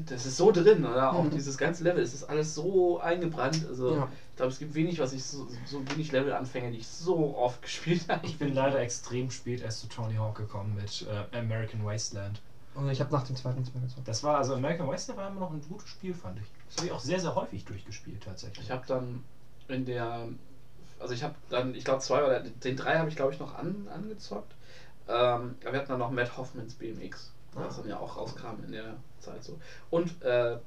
das 0.06 0.26
ist 0.28 0.38
so 0.38 0.52
drin, 0.52 0.86
oder? 0.86 1.12
Auch 1.12 1.24
Mhm. 1.24 1.32
dieses 1.32 1.58
ganze 1.58 1.84
Level, 1.84 2.04
es 2.04 2.14
ist 2.14 2.24
alles 2.26 2.54
so 2.54 3.00
eingebrannt. 3.00 3.66
Also 3.68 3.96
Ja. 3.96 4.08
ich 4.30 4.36
glaube, 4.36 4.52
es 4.52 4.60
gibt 4.60 4.76
wenig, 4.76 5.00
was 5.00 5.12
ich 5.12 5.24
so, 5.24 5.48
so 5.66 5.82
wenig 5.90 6.12
Level-Anfänge, 6.12 6.70
die 6.72 6.78
ich 6.78 6.88
so 6.88 7.36
oft 7.36 7.62
gespielt 7.64 8.06
habe. 8.08 8.26
Ich 8.28 8.38
bin 8.38 8.54
leider 8.54 8.80
extrem 8.80 9.32
spät 9.32 9.62
erst 9.62 9.80
zu 9.82 9.88
Tony 9.88 10.16
Hawk 10.16 10.36
gekommen 10.36 10.76
mit 10.76 11.06
äh, 11.10 11.36
American 11.38 11.84
Wasteland. 11.84 12.40
Und 12.76 12.90
ich 12.90 13.00
habe 13.00 13.12
nach 13.12 13.24
dem 13.24 13.36
zweiten 13.36 13.60
nichts 13.60 13.74
mehr 13.74 13.82
gezockt. 13.84 14.08
Das 14.08 14.22
war 14.24 14.38
also 14.38 14.54
American 14.54 14.88
Wasteland 14.88 15.20
war 15.20 15.30
immer 15.32 15.40
noch 15.40 15.52
ein 15.52 15.62
gutes 15.68 15.90
Spiel, 15.90 16.14
fand 16.14 16.38
ich. 16.40 16.46
Das 16.76 16.82
habe 16.82 16.88
ich 16.88 16.92
auch 16.94 17.00
sehr, 17.00 17.22
sehr 17.22 17.36
häufig 17.36 17.64
durchgespielt 17.64 18.22
tatsächlich. 18.24 18.66
Ich 18.66 18.72
habe 18.72 18.86
dann 18.86 19.24
in 19.70 19.86
der, 19.86 20.28
also 21.00 21.14
ich 21.14 21.24
habe 21.24 21.34
dann, 21.50 21.74
ich 21.74 21.86
glaube 21.86 22.02
zwei 22.02 22.22
oder 22.26 22.42
den 22.42 22.76
drei 22.76 22.98
habe 22.98 23.08
ich 23.08 23.16
glaube 23.16 23.32
ich 23.34 23.40
noch 23.40 23.56
an, 23.56 23.88
angezockt. 23.88 24.54
Ähm, 25.08 25.56
aber 25.62 25.72
wir 25.72 25.80
hatten 25.80 25.88
dann 25.88 26.00
noch 26.00 26.12
Matt 26.12 26.36
Hoffmans 26.36 26.74
BMX, 26.74 27.32
was 27.54 27.78
dann 27.78 27.88
ja 27.88 27.98
auch 27.98 28.18
rauskam 28.18 28.62
in 28.66 28.74
der 28.74 28.98
Zeit 29.20 29.42
so. 29.42 29.58
Und 29.90 30.22
äh, 30.22 30.58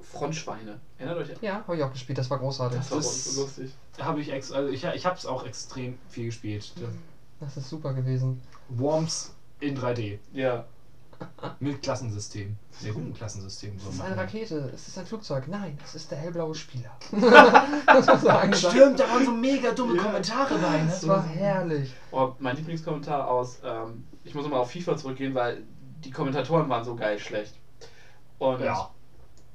Frontschweine. 0.00 0.80
Erinnert 0.98 1.18
euch? 1.18 1.28
Ja, 1.42 1.62
habe 1.64 1.76
ich 1.76 1.82
auch 1.84 1.92
gespielt, 1.92 2.18
das 2.18 2.28
war 2.28 2.38
großartig. 2.40 2.78
Das 2.78 2.90
war 2.90 2.98
Das- 2.98 3.34
so 3.36 3.42
lustig. 3.42 3.72
habe 4.00 4.20
ich 4.20 4.32
ex 4.32 4.50
also 4.50 4.68
ich, 4.68 4.82
ich 4.82 5.06
habe 5.06 5.16
es 5.16 5.26
auch 5.26 5.46
extrem 5.46 5.96
viel 6.08 6.24
gespielt. 6.26 6.72
Das 7.38 7.56
ist 7.56 7.68
super 7.68 7.94
gewesen. 7.94 8.42
Worms 8.68 9.32
in 9.60 9.76
3D 9.78 10.18
Ja. 10.32 10.64
Mit 11.60 11.82
Klassensystem. 11.82 12.56
Sehr 12.70 12.92
guten 12.92 13.14
Klassensystem. 13.14 13.76
Es 13.76 13.84
So 13.84 13.90
ist 13.90 14.00
eine 14.00 14.16
Rakete, 14.16 14.70
es 14.74 14.88
ist 14.88 14.98
ein 14.98 15.06
Flugzeug. 15.06 15.48
Nein, 15.48 15.78
es 15.84 15.94
ist 15.94 16.10
der 16.10 16.18
hellblaue 16.18 16.54
Spieler. 16.54 16.90
das 17.86 18.06
war 18.06 18.18
so 18.18 18.28
angesagt. 18.28 18.74
Stimmt, 18.74 19.00
da 19.00 19.08
waren 19.08 19.24
so 19.24 19.32
mega 19.32 19.72
dumme 19.72 19.96
Ja. 19.96 20.02
Kommentare 20.02 20.54
bei, 20.58 20.78
ne? 20.82 20.86
Das 20.88 21.06
war 21.06 21.24
herrlich. 21.24 21.92
Oh, 22.10 22.32
mein 22.38 22.56
Lieblingskommentar 22.56 23.28
aus, 23.28 23.58
ähm, 23.64 24.04
ich 24.24 24.34
muss 24.34 24.48
mal 24.48 24.58
auf 24.58 24.70
FIFA 24.70 24.96
zurückgehen, 24.96 25.34
weil 25.34 25.62
die 26.04 26.10
Kommentatoren 26.10 26.68
waren 26.68 26.84
so 26.84 26.96
geil 26.96 27.18
schlecht. 27.18 27.54
Und 28.38 28.60
Ja. 28.60 28.90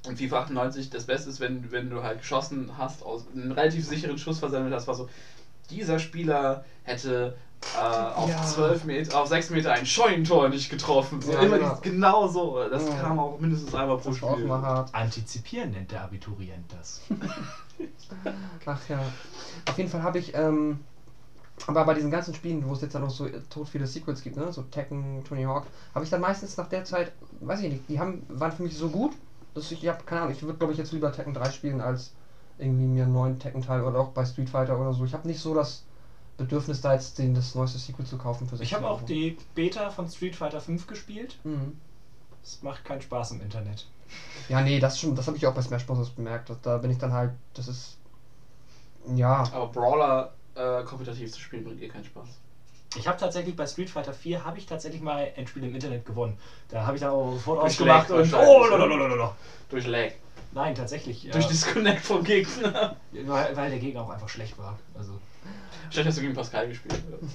in 0.06 0.16
FIFA 0.16 0.40
98 0.42 0.90
das 0.90 1.04
Beste 1.04 1.28
ist, 1.28 1.40
wenn, 1.40 1.70
wenn 1.72 1.90
du 1.90 2.02
halt 2.02 2.20
geschossen 2.20 2.72
hast, 2.78 3.02
aus 3.02 3.24
einen 3.34 3.52
relativ 3.52 3.86
sicheren 3.86 4.16
Schuss 4.16 4.38
versammelt 4.38 4.72
hast, 4.72 4.86
war 4.86 4.94
so, 4.94 5.08
dieser 5.70 5.98
Spieler 5.98 6.64
hätte 6.84 7.36
äh, 7.74 7.78
auf 7.78 8.28
Ja. 8.28 8.42
12 8.42 8.84
Meter, 8.84 9.20
auf 9.20 9.28
6 9.28 9.50
Meter 9.50 9.72
ein 9.72 9.86
Scheunentor 9.86 10.48
nicht 10.48 10.70
getroffen. 10.70 11.20
So, 11.20 11.32
Ja, 11.32 11.40
immer 11.40 11.58
genau. 11.58 11.70
dies- 11.74 11.80
genau 11.82 12.26
so. 12.28 12.68
Das 12.68 12.86
Ja. 12.86 12.94
kam 12.94 13.18
auch 13.18 13.38
mindestens 13.40 13.74
einmal 13.74 13.98
pro 13.98 14.12
Spiel. 14.12 14.50
Antizipieren 14.92 15.70
nennt 15.72 15.90
der 15.90 16.02
Abiturient 16.02 16.72
das. 16.78 17.00
Ach 18.66 18.88
ja. 18.88 19.00
Auf 19.68 19.78
jeden 19.78 19.90
Fall 19.90 20.02
habe 20.02 20.18
ich 20.18 20.34
ähm, 20.34 20.80
Aber 21.66 21.84
bei 21.84 21.94
diesen 21.94 22.10
ganzen 22.12 22.34
Spielen, 22.34 22.66
wo 22.68 22.72
es 22.72 22.80
jetzt 22.82 22.94
dann 22.94 23.02
noch 23.02 23.10
so 23.10 23.28
tot 23.50 23.68
viele 23.68 23.86
Sequels 23.86 24.22
gibt, 24.22 24.36
ne, 24.36 24.52
so 24.52 24.62
Tekken, 24.62 25.24
Tony 25.24 25.42
Hawk, 25.42 25.66
habe 25.92 26.04
ich 26.04 26.10
dann 26.10 26.20
meistens 26.20 26.56
nach 26.56 26.68
der 26.68 26.84
Zeit, 26.84 27.10
weiß 27.40 27.60
ich 27.62 27.72
nicht, 27.72 27.88
die 27.88 27.98
haben, 27.98 28.22
waren 28.28 28.52
für 28.52 28.62
mich 28.62 28.76
so 28.76 28.88
gut, 28.88 29.12
dass 29.54 29.70
ich, 29.72 29.82
ich 29.82 29.88
habe 29.88 30.04
keine 30.04 30.20
Ahnung, 30.22 30.34
ich 30.34 30.42
würde 30.42 30.56
glaube 30.56 30.72
ich 30.72 30.78
jetzt 30.78 30.92
lieber 30.92 31.10
Tekken 31.12 31.34
3 31.34 31.50
spielen 31.50 31.80
als 31.80 32.12
irgendwie 32.58 32.86
mir 32.86 33.02
einen 33.04 33.12
neuen 33.12 33.38
Tekken-Teil 33.40 33.82
oder 33.82 33.98
auch 33.98 34.10
bei 34.10 34.24
Street 34.24 34.48
Fighter 34.48 34.78
oder 34.78 34.92
so. 34.92 35.04
Ich 35.04 35.12
habe 35.14 35.26
nicht 35.26 35.40
so 35.40 35.52
das 35.52 35.84
Bedürfnis, 36.38 36.80
da 36.80 36.94
jetzt 36.94 37.18
den, 37.18 37.34
das 37.34 37.54
neueste 37.54 37.78
Sequel 37.78 38.06
zu 38.06 38.16
kaufen 38.16 38.48
für 38.48 38.56
60 38.56 38.66
Ich 38.66 38.74
habe 38.74 38.88
auch 38.88 39.02
die 39.02 39.36
Beta 39.54 39.90
von 39.90 40.08
Street 40.08 40.36
Fighter 40.36 40.60
5 40.60 40.86
gespielt. 40.86 41.36
Mhm. 41.44 41.76
Es 42.42 42.62
macht 42.62 42.84
keinen 42.84 43.02
Spaß 43.02 43.32
im 43.32 43.42
Internet. 43.42 43.86
Ja, 44.48 44.62
nee, 44.62 44.80
das 44.80 44.98
schon, 44.98 45.14
das 45.14 45.26
habe 45.26 45.36
ich 45.36 45.46
auch 45.46 45.54
bei 45.54 45.60
Smash 45.60 45.84
Bros. 45.84 46.10
bemerkt. 46.10 46.50
Da 46.62 46.78
bin 46.78 46.90
ich 46.90 46.98
dann 46.98 47.12
halt, 47.12 47.32
das 47.54 47.68
ist. 47.68 47.98
Ja. 49.14 49.44
Aber 49.52 49.66
Brawler 49.66 50.32
äh, 50.54 50.82
kompetitiv 50.84 51.32
zu 51.32 51.40
spielen 51.40 51.64
bringt 51.64 51.80
ihr 51.80 51.88
keinen 51.88 52.04
Spaß. 52.04 52.28
Ich 52.96 53.06
habe 53.06 53.18
tatsächlich 53.18 53.54
bei 53.54 53.66
Street 53.66 53.90
Fighter 53.90 54.14
4 54.14 54.44
habe 54.44 54.58
ich 54.58 54.66
tatsächlich 54.66 55.02
mal 55.02 55.30
ein 55.36 55.46
Spiel 55.46 55.64
im 55.64 55.74
Internet 55.74 56.06
gewonnen. 56.06 56.38
Da 56.68 56.86
habe 56.86 56.96
ich 56.96 57.02
dann 57.02 57.10
auch 57.10 57.32
sofort 57.32 57.62
Durch 57.62 57.72
ausgemacht 57.72 58.08
Lag 58.08 58.18
und 58.18 58.34
oh, 58.34 58.66
lalalala. 58.66 59.36
Durch 59.68 59.86
Lag. 59.86 60.12
Nein, 60.52 60.74
tatsächlich. 60.74 61.24
Ja, 61.24 61.32
Durch 61.32 61.46
Disconnect 61.48 62.00
vom 62.00 62.24
Gegner. 62.24 62.96
weil, 63.12 63.56
weil 63.56 63.70
der 63.70 63.78
Gegner 63.78 64.02
auch 64.02 64.10
einfach 64.10 64.28
schlecht 64.28 64.56
war. 64.56 64.78
Also, 64.96 65.20
Stell 65.90 66.04
hast 66.04 66.18
du 66.18 66.22
gegen 66.22 66.34
Pascal 66.34 66.68
gespielt. 66.68 67.02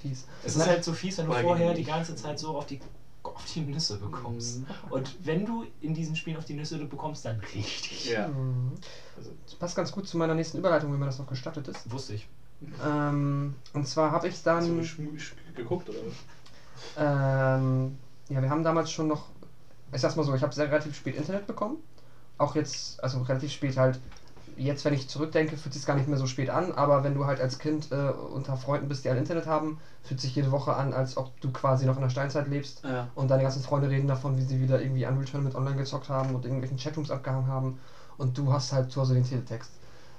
Fies. 0.00 0.26
Es 0.44 0.56
ist 0.56 0.66
halt 0.66 0.84
so 0.84 0.92
fies, 0.92 1.18
wenn 1.18 1.26
du 1.26 1.32
Oder 1.32 1.40
vorher 1.42 1.74
die 1.74 1.84
ganze 1.84 2.14
Zeit 2.14 2.38
so 2.38 2.56
auf 2.56 2.66
die 2.66 2.80
auf 3.24 3.44
die 3.54 3.60
Nüsse 3.60 3.98
bekommst. 3.98 4.60
Mhm. 4.60 4.66
Und 4.90 5.14
wenn 5.24 5.46
du 5.46 5.64
in 5.80 5.94
diesen 5.94 6.16
Spielen 6.16 6.36
auf 6.36 6.44
die 6.44 6.54
Nüsse 6.54 6.76
bekommst, 6.84 7.24
dann 7.24 7.38
richtig. 7.54 8.10
Ja. 8.10 8.26
Mhm. 8.28 8.72
Also, 9.16 9.30
Das 9.44 9.54
passt 9.54 9.76
ganz 9.76 9.92
gut 9.92 10.08
zu 10.08 10.16
meiner 10.16 10.34
nächsten 10.34 10.58
Überleitung, 10.58 10.92
wenn 10.92 10.98
mir 10.98 11.06
das 11.06 11.18
noch 11.18 11.26
gestattet 11.28 11.68
ist. 11.68 11.90
Wusste 11.90 12.14
ich. 12.14 12.26
Ähm, 12.84 13.54
und 13.72 13.86
zwar 13.88 14.10
habe 14.12 14.26
ich 14.28 14.34
hast 14.34 14.46
du 14.46 14.50
dann. 14.50 14.80
gesch- 14.80 14.96
gesch- 14.96 15.54
geguckt 15.54 15.88
oder 15.88 15.98
was? 15.98 16.14
Ähm, 16.96 17.96
ja, 18.28 18.42
wir 18.42 18.50
haben 18.50 18.62
damals 18.64 18.90
schon 18.90 19.08
noch. 19.08 19.26
Ich 19.92 20.00
sag's 20.00 20.16
mal 20.16 20.22
so, 20.24 20.34
ich 20.34 20.42
habe 20.42 20.52
sehr 20.54 20.66
relativ 20.68 20.94
spät 20.96 21.16
Internet 21.16 21.46
bekommen. 21.46 21.76
Auch 22.38 22.54
jetzt, 22.54 23.02
also 23.02 23.22
relativ 23.22 23.52
spät 23.52 23.76
halt. 23.76 24.00
Jetzt, 24.56 24.84
wenn 24.84 24.94
ich 24.94 25.08
zurückdenke, 25.08 25.56
fühlt 25.56 25.74
sich 25.74 25.86
gar 25.86 25.96
nicht 25.96 26.08
mehr 26.08 26.18
so 26.18 26.26
spät 26.26 26.50
an, 26.50 26.72
aber 26.72 27.04
wenn 27.04 27.14
du 27.14 27.26
halt 27.26 27.40
als 27.40 27.58
Kind 27.58 27.90
äh, 27.92 28.10
unter 28.10 28.56
Freunden 28.56 28.88
bist, 28.88 29.04
die 29.04 29.08
halt 29.08 29.18
Internet 29.18 29.46
haben, 29.46 29.78
fühlt 30.02 30.20
sich 30.20 30.34
jede 30.34 30.50
Woche 30.50 30.74
an, 30.74 30.92
als 30.92 31.16
ob 31.16 31.40
du 31.40 31.50
quasi 31.52 31.86
noch 31.86 31.96
in 31.96 32.02
der 32.02 32.10
Steinzeit 32.10 32.48
lebst. 32.48 32.84
Ja. 32.84 33.08
Und 33.14 33.30
deine 33.30 33.42
ganzen 33.42 33.62
Freunde 33.62 33.88
reden 33.88 34.08
davon, 34.08 34.36
wie 34.36 34.42
sie 34.42 34.60
wieder 34.60 34.80
irgendwie 34.80 35.06
Unreal 35.06 35.24
Tournament 35.24 35.54
online 35.54 35.76
gezockt 35.76 36.08
haben 36.08 36.34
und 36.34 36.44
irgendwelchen 36.44 36.78
Chatrooms 36.78 37.10
abgehangen 37.10 37.48
haben. 37.48 37.78
Und 38.18 38.36
du 38.38 38.52
hast 38.52 38.72
halt 38.72 38.90
zu 38.90 39.00
Hause 39.00 39.14
den 39.14 39.24
Teletext. 39.24 39.70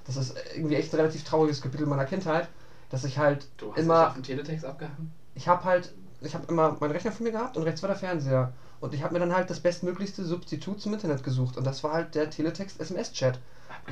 Das 0.04 0.16
ist 0.16 0.34
irgendwie 0.54 0.74
echt 0.76 0.92
ein 0.92 1.00
relativ 1.00 1.24
trauriges 1.24 1.62
Kapitel 1.62 1.86
meiner 1.86 2.04
Kindheit, 2.04 2.48
dass 2.90 3.04
ich 3.04 3.18
halt 3.18 3.46
Du 3.56 3.72
hast 3.72 3.78
immer 3.78 4.08
auf 4.08 4.14
den 4.14 4.22
Teletext 4.22 4.64
abgehangen? 4.64 5.12
ich 5.34 5.48
habe 5.48 5.64
halt, 5.64 5.92
ich 6.20 6.34
habe 6.34 6.46
immer 6.48 6.76
meinen 6.80 6.92
Rechner 6.92 7.12
vor 7.12 7.24
mir 7.24 7.32
gehabt 7.32 7.56
und 7.56 7.64
rechts 7.64 7.82
war 7.82 7.88
der 7.88 7.98
Fernseher. 7.98 8.52
Und 8.80 8.94
ich 8.94 9.02
habe 9.02 9.14
mir 9.14 9.20
dann 9.20 9.34
halt 9.34 9.50
das 9.50 9.60
bestmöglichste 9.60 10.24
Substitut 10.24 10.80
zum 10.80 10.94
Internet 10.94 11.22
gesucht. 11.22 11.56
Und 11.56 11.64
das 11.64 11.82
war 11.82 11.92
halt 11.92 12.14
der 12.14 12.30
Teletext-SMS-Chat. 12.30 13.38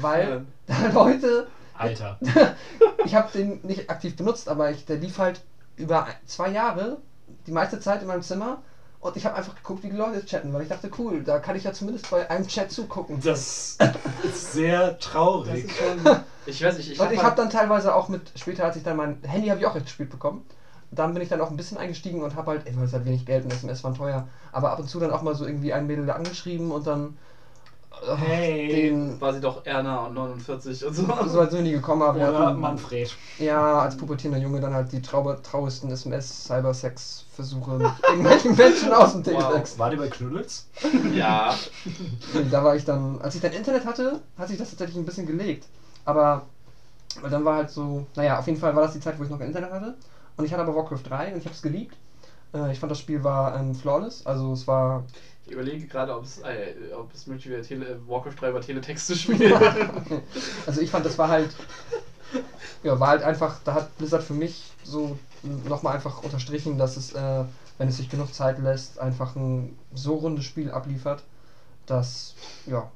Weil 0.01 0.47
da 0.67 0.75
Leute, 0.93 1.49
Alter. 1.75 2.19
ich 3.05 3.15
habe 3.15 3.31
den 3.33 3.61
nicht 3.63 3.91
aktiv 3.91 4.17
benutzt, 4.17 4.49
aber 4.49 4.71
ich, 4.71 4.85
der 4.85 4.97
lief 4.97 5.19
halt 5.19 5.41
über 5.77 6.07
zwei 6.27 6.51
Jahre, 6.51 6.99
die 7.47 7.53
meiste 7.53 7.81
Zeit 7.81 8.03
in 8.03 8.09
meinem 8.09 8.23
Zimmer. 8.23 8.63
Und 9.01 9.17
ich 9.17 9.27
habe 9.27 9.35
einfach 9.35 9.57
geguckt, 9.57 9.83
wie 9.83 9.91
die 9.91 9.97
Leute 9.97 10.25
chatten, 10.25 10.53
weil 10.53 10.63
ich 10.63 10.69
dachte, 10.69 10.89
cool, 10.97 11.25
da 11.25 11.41
kann 11.41 11.57
ich 11.57 11.65
ja 11.65 11.73
zumindest 11.73 12.09
bei 12.09 12.31
einem 12.31 12.47
Chat 12.47 12.71
zugucken. 12.71 13.21
Das 13.21 13.77
ist 14.23 14.53
sehr 14.53 14.97
traurig. 15.01 15.69
Ich 16.47 16.63
weiß 16.63 16.77
nicht, 16.77 16.93
ich 16.93 17.01
und 17.01 17.09
hab 17.09 17.23
habe 17.23 17.37
dann 17.37 17.51
teilweise 17.51 17.97
auch 17.97 18.09
mit, 18.09 18.31
später 18.37 18.65
als 18.65 18.77
ich 18.77 18.85
dann 18.85 18.97
mein 18.97 19.19
Handy 19.23 19.49
habe 19.49 19.59
ich 19.59 19.67
auch 19.67 19.75
recht 19.75 19.91
spät 19.91 20.09
bekommen. 20.09 20.47
Dann 20.93 21.15
bin 21.15 21.23
ich 21.23 21.29
dann 21.29 21.41
auch 21.41 21.51
ein 21.51 21.57
bisschen 21.57 21.79
eingestiegen 21.79 22.23
und 22.23 22.37
habe 22.37 22.53
halt, 22.53 22.69
ich 22.69 22.79
weiß 22.79 22.93
halt 22.93 23.05
wenig 23.05 23.27
Geld 23.27 23.45
und 23.45 23.53
SMS 23.53 23.83
waren 23.83 23.95
teuer, 23.95 24.29
aber 24.53 24.71
ab 24.71 24.79
und 24.79 24.89
zu 24.89 25.01
dann 25.01 25.11
auch 25.11 25.23
mal 25.23 25.35
so 25.35 25.47
irgendwie 25.47 25.73
ein 25.73 25.87
Mädel 25.89 26.07
da 26.07 26.15
angeschrieben 26.15 26.71
und 26.71 26.87
dann 26.87 27.17
Hey. 28.17 28.69
den 28.69 29.21
war 29.21 29.33
sie 29.33 29.41
doch 29.41 29.65
Erna 29.65 30.07
und 30.07 30.15
49 30.15 30.85
und 30.87 30.95
so. 30.95 31.07
so 31.27 31.41
als 31.41 31.53
sind 31.53 31.65
die 31.65 31.73
gekommen, 31.73 32.03
aber 32.03 32.17
Oder 32.17 32.47
hatten- 32.47 32.61
Manfred. 32.61 33.15
ja, 33.39 33.79
als 33.81 33.97
pubertierender 33.97 34.43
Junge 34.43 34.61
dann 34.61 34.75
halt 34.75 34.91
die 34.93 35.01
trau 35.01 35.33
trauesten 35.35 35.91
SMS-Cybersex-Versuche 35.91 37.71
mit 37.73 37.91
irgendwelchen 38.09 38.57
Menschen 38.57 38.93
aus 38.93 39.13
dem 39.13 39.25
Wow. 39.27 39.43
Teletext. 39.49 39.79
War 39.79 39.91
die 39.91 39.97
bei 39.97 40.09
Knuddels? 40.09 40.67
Ja. 41.15 41.55
Da 42.51 42.65
war 42.65 42.75
ich 42.77 42.85
dann, 42.85 43.21
als 43.21 43.35
ich 43.35 43.41
dann 43.41 43.53
Internet 43.53 43.85
hatte, 43.87 44.21
hat 44.39 44.49
sich 44.49 44.59
das 44.59 44.71
tatsächlich 44.71 44.97
ein 44.97 45.05
bisschen 45.05 45.27
gelegt. 45.27 45.67
Aber 46.05 46.43
weil 47.21 47.31
dann 47.31 47.45
war 47.45 47.57
halt 47.57 47.71
so, 47.71 48.07
naja, 48.17 48.39
auf 48.39 48.47
jeden 48.47 48.59
Fall 48.59 48.75
war 48.75 48.83
das 48.83 48.95
die 48.95 49.01
Zeit, 49.01 49.19
wo 49.19 49.25
ich 49.25 49.31
noch 49.31 49.39
kein 49.39 49.49
Internet 49.49 49.71
hatte. 49.71 49.95
Und 50.37 50.45
ich 50.47 50.53
hatte 50.53 50.63
aber 50.63 50.75
Warcraft 50.75 51.03
3 51.09 51.33
und 51.33 51.39
ich 51.39 51.45
habe 51.45 51.55
es 51.55 51.61
geliebt. 51.63 51.95
Äh, 52.55 52.73
ich 52.73 52.81
fand 52.81 52.91
das 52.91 52.99
Spiel 52.99 53.23
war 53.23 53.55
ähm, 53.59 53.75
flawless, 53.75 54.25
also 54.27 54.53
es 54.53 54.67
war. 54.67 55.05
Ich 55.47 55.53
überlege 55.53 55.87
gerade, 55.87 56.15
ob 56.15 56.25
es, 56.25 56.39
äh, 56.39 56.75
ob 56.97 57.13
es 57.15 57.27
möglich 57.27 57.49
wäre, 57.49 57.63
Tele 57.63 58.01
Warcraft 58.07 58.35
3 58.41 58.51
über 58.51 58.61
Teletext 58.61 59.07
zu 59.09 59.17
spielen. 59.17 59.53
Also 60.67 60.81
ich 60.81 60.91
fand, 60.91 61.05
das 61.05 61.19
war 61.19 61.29
halt. 61.29 61.51
Ja, 62.83 62.99
war 62.99 63.09
halt 63.09 63.23
einfach, 63.23 63.61
da 63.65 63.75
hat 63.75 63.97
Blizzard 63.99 64.23
für 64.25 64.35
mich 64.35 64.73
so 64.83 65.17
nochmal 65.69 65.95
einfach 65.95 66.23
unterstrichen, 66.23 66.79
dass 66.79 66.97
es, 66.97 67.13
äh, 67.13 67.45
wenn 67.79 67.89
es 67.89 67.97
sich 67.97 68.09
genug 68.09 68.35
Zeit 68.35 68.59
lässt, 68.59 68.99
einfach 68.99 69.37
ein 69.37 69.77
so 69.95 70.15
rundes 70.15 70.45
Spiel 70.45 70.71
abliefert, 70.71 71.23
dass, 71.87 72.35
ja, 72.67 72.91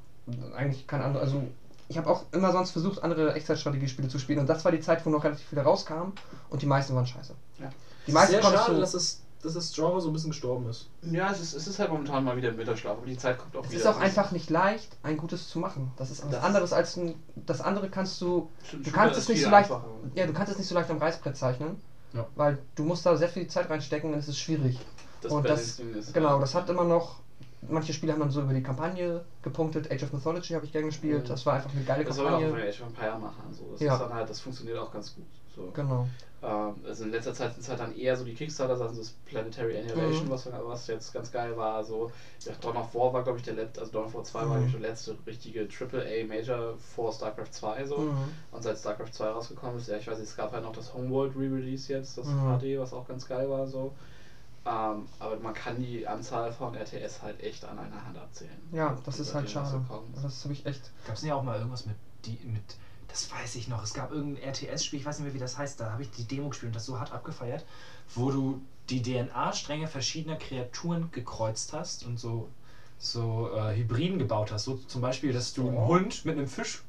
eigentlich 0.56 0.86
kein 0.86 1.02
anderer, 1.02 1.22
also 1.22 1.42
ich 1.88 1.98
habe 1.98 2.10
auch 2.10 2.24
immer 2.32 2.50
sonst 2.52 2.72
versucht, 2.72 3.02
andere 3.02 3.34
Echtzeitstrategiespiele 3.34 4.08
zu 4.08 4.18
spielen 4.18 4.40
und 4.40 4.48
das 4.48 4.64
war 4.64 4.72
die 4.72 4.80
Zeit, 4.80 5.04
wo 5.06 5.10
noch 5.10 5.22
relativ 5.22 5.46
viele 5.46 5.62
rauskamen 5.62 6.12
und 6.50 6.62
die 6.62 6.66
meisten 6.66 6.94
waren 6.96 7.06
scheiße. 7.06 7.34
Ja. 7.60 7.70
Die 8.06 8.12
meisten 8.12 8.32
Sehr 8.32 8.42
schade, 8.42 8.80
dass, 8.80 8.94
es, 8.94 9.22
dass 9.46 9.54
das 9.54 9.72
Genre 9.74 10.00
so 10.00 10.10
ein 10.10 10.12
bisschen 10.12 10.30
gestorben 10.30 10.68
ist. 10.68 10.88
ja, 11.02 11.30
es 11.30 11.40
ist, 11.40 11.54
es 11.54 11.66
ist 11.66 11.78
halt 11.78 11.90
momentan 11.90 12.24
mal 12.24 12.36
wieder 12.36 12.50
im 12.50 12.58
Winterschlaf, 12.58 12.96
aber 12.98 13.06
die 13.06 13.16
Zeit 13.16 13.38
kommt 13.38 13.56
auch 13.56 13.64
es 13.64 13.70
wieder. 13.70 13.80
ist 13.80 13.86
auch 13.86 13.98
einfach 14.00 14.32
nicht 14.32 14.50
leicht, 14.50 14.96
ein 15.02 15.16
gutes 15.16 15.48
zu 15.48 15.58
machen. 15.58 15.92
Das 15.96 16.10
ist 16.10 16.22
was 16.24 16.30
Das- 16.32 16.44
anderes 16.44 16.72
als 16.72 16.96
ein, 16.96 17.14
das 17.34 17.60
andere 17.60 17.88
kannst 17.88 18.20
du 18.20 18.50
du 18.82 18.90
kannst 18.90 19.18
es 19.18 19.28
nicht 19.28 19.42
so 19.42 19.48
leicht- 19.50 19.70
einfacher. 19.70 19.88
Ja, 20.14 20.26
du 20.26 20.32
kannst 20.32 20.52
es 20.52 20.58
nicht 20.58 20.68
so 20.68 20.74
leicht 20.74 20.90
am 20.90 20.98
Reißbrett 20.98 21.36
zeichnen, 21.36 21.76
Ja. 22.12 22.26
weil 22.34 22.58
du 22.74 22.82
musst 22.84 23.06
da 23.06 23.16
sehr 23.16 23.28
viel 23.28 23.46
Zeit 23.46 23.70
reinstecken 23.70 24.12
und 24.12 24.18
es 24.18 24.28
ist 24.28 24.38
schwierig. 24.38 24.78
Das 25.22 25.32
und 25.32 25.42
Balancing 25.44 25.94
ist 25.94 26.12
Genau, 26.12 26.38
das 26.40 26.54
hat 26.54 26.68
immer 26.68 26.84
noch. 26.84 27.20
Manche 27.68 27.92
Spiele 27.94 28.12
haben 28.12 28.20
dann 28.20 28.30
so 28.30 28.42
über 28.42 28.52
die 28.52 28.62
Kampagne 28.62 29.24
gepunktet. 29.42 29.90
Age 29.90 30.04
of 30.04 30.12
Mythology 30.12 30.52
habe 30.54 30.66
ich 30.66 30.72
gern 30.72 30.84
gespielt. 30.84 31.24
Mhm. 31.24 31.28
Das 31.28 31.44
war 31.46 31.54
einfach 31.54 31.70
eine 31.72 31.82
geile 31.82 32.04
Das 32.04 32.14
soll 32.16 32.26
auch 32.26 32.32
Kampagne. 32.38 32.50
von 32.50 32.60
Age 32.68 32.80
of 32.82 32.86
Empire 32.88 33.18
machen. 33.18 33.42
So. 33.52 33.68
Das, 33.72 33.80
Ja. 33.80 33.94
ist 33.94 34.00
dann 34.02 34.14
halt, 34.14 34.28
das 34.30 34.40
funktioniert 34.40 34.78
auch 34.78 34.92
ganz 34.92 35.14
gut. 35.14 35.24
So. 35.56 35.70
Genau. 35.74 36.06
Ähm, 36.42 36.74
also 36.86 37.04
in 37.04 37.10
letzter 37.12 37.32
Zeit 37.32 37.54
sind 37.54 37.62
es 37.62 37.68
halt 37.68 37.80
dann 37.80 37.96
eher 37.96 38.14
so 38.14 38.22
die 38.24 38.34
Kickstarter, 38.34 38.78
also 38.78 38.94
das 38.98 39.10
Planetary 39.24 39.78
Annihilation, 39.78 40.26
Mhm. 40.26 40.30
was, 40.30 40.46
was 40.52 40.86
jetzt 40.86 41.12
ganz 41.14 41.32
geil 41.32 41.56
war. 41.56 41.82
So, 41.82 42.10
ja, 42.44 42.52
Dawn 42.60 42.76
of 42.76 42.94
War 42.94 43.12
war, 43.14 43.22
glaube 43.22 43.38
ich, 43.38 43.44
der 43.44 43.54
letzte, 43.54 43.80
also 43.80 43.90
Dawn 43.92 44.04
of 44.04 44.14
War 44.14 44.22
2 44.24 44.40
war, 44.40 44.46
Mhm. 44.48 44.50
glaube 44.52 44.66
ich, 44.66 44.72
der 44.72 44.80
letzte 44.82 45.16
richtige 45.26 45.66
AAA 45.66 46.26
Major 46.26 46.76
vor 46.76 47.10
StarCraft 47.10 47.50
2. 47.52 47.86
So. 47.86 47.96
Mhm. 47.96 48.32
Und 48.50 48.62
seit 48.62 48.76
StarCraft 48.78 49.12
2 49.12 49.28
rausgekommen 49.30 49.78
ist, 49.78 49.88
ja, 49.88 49.96
ich 49.96 50.06
weiß 50.06 50.18
nicht, 50.18 50.28
es 50.28 50.36
gab 50.36 50.52
halt 50.52 50.62
noch 50.62 50.72
das 50.72 50.92
Homeworld 50.92 51.34
Re-Release 51.34 51.90
jetzt, 51.90 52.18
das 52.18 52.26
Mhm. 52.26 52.58
HD, 52.58 52.78
was 52.78 52.92
auch 52.92 53.08
ganz 53.08 53.26
geil 53.26 53.48
war. 53.48 53.66
So. 53.66 53.92
Ähm, 54.66 55.06
aber 55.20 55.36
man 55.38 55.54
kann 55.54 55.78
die 55.80 56.06
Anzahl 56.06 56.50
von 56.52 56.74
RTS 56.74 57.22
halt 57.22 57.40
echt 57.42 57.64
an 57.64 57.78
einer 57.78 58.04
Hand 58.04 58.18
abzählen. 58.18 58.60
Ja, 58.72 58.96
das 59.04 59.20
ist 59.20 59.32
halt 59.32 59.48
schade. 59.48 59.80
Das 60.22 60.42
habe 60.44 60.52
ich 60.52 60.66
echt. 60.66 60.90
Gab 61.06 61.14
es 61.16 61.22
nicht 61.22 61.32
auch 61.32 61.42
mal 61.42 61.56
irgendwas 61.56 61.86
mit 61.86 61.94
die 62.24 62.36
mit 62.44 62.62
das 63.16 63.32
weiß 63.32 63.56
ich 63.56 63.66
noch. 63.66 63.82
Es 63.82 63.94
gab 63.94 64.12
irgendein 64.12 64.42
RTS-Spiel, 64.52 65.00
ich 65.00 65.06
weiß 65.06 65.18
nicht 65.18 65.24
mehr, 65.24 65.34
wie 65.34 65.38
das 65.38 65.56
heißt. 65.56 65.80
Da 65.80 65.90
habe 65.90 66.02
ich 66.02 66.10
die 66.10 66.24
Demo 66.24 66.50
gespielt 66.50 66.68
und 66.70 66.76
das 66.76 66.84
so 66.84 66.98
hart 66.98 67.12
abgefeiert, 67.12 67.64
wo 68.14 68.30
du 68.30 68.60
die 68.90 69.00
DNA-Stränge 69.00 69.86
verschiedener 69.88 70.36
Kreaturen 70.36 71.10
gekreuzt 71.12 71.72
hast 71.72 72.04
und 72.04 72.20
so 72.20 72.48
so 72.98 73.50
äh, 73.54 73.74
Hybriden 73.76 74.18
gebaut 74.18 74.50
hast. 74.52 74.64
So 74.64 74.74
zum 74.76 75.00
Beispiel, 75.00 75.32
dass 75.32 75.52
du 75.54 75.66
einen 75.66 75.78
Hund 75.86 76.24
mit 76.26 76.36
einem 76.36 76.46
Fisch 76.46 76.82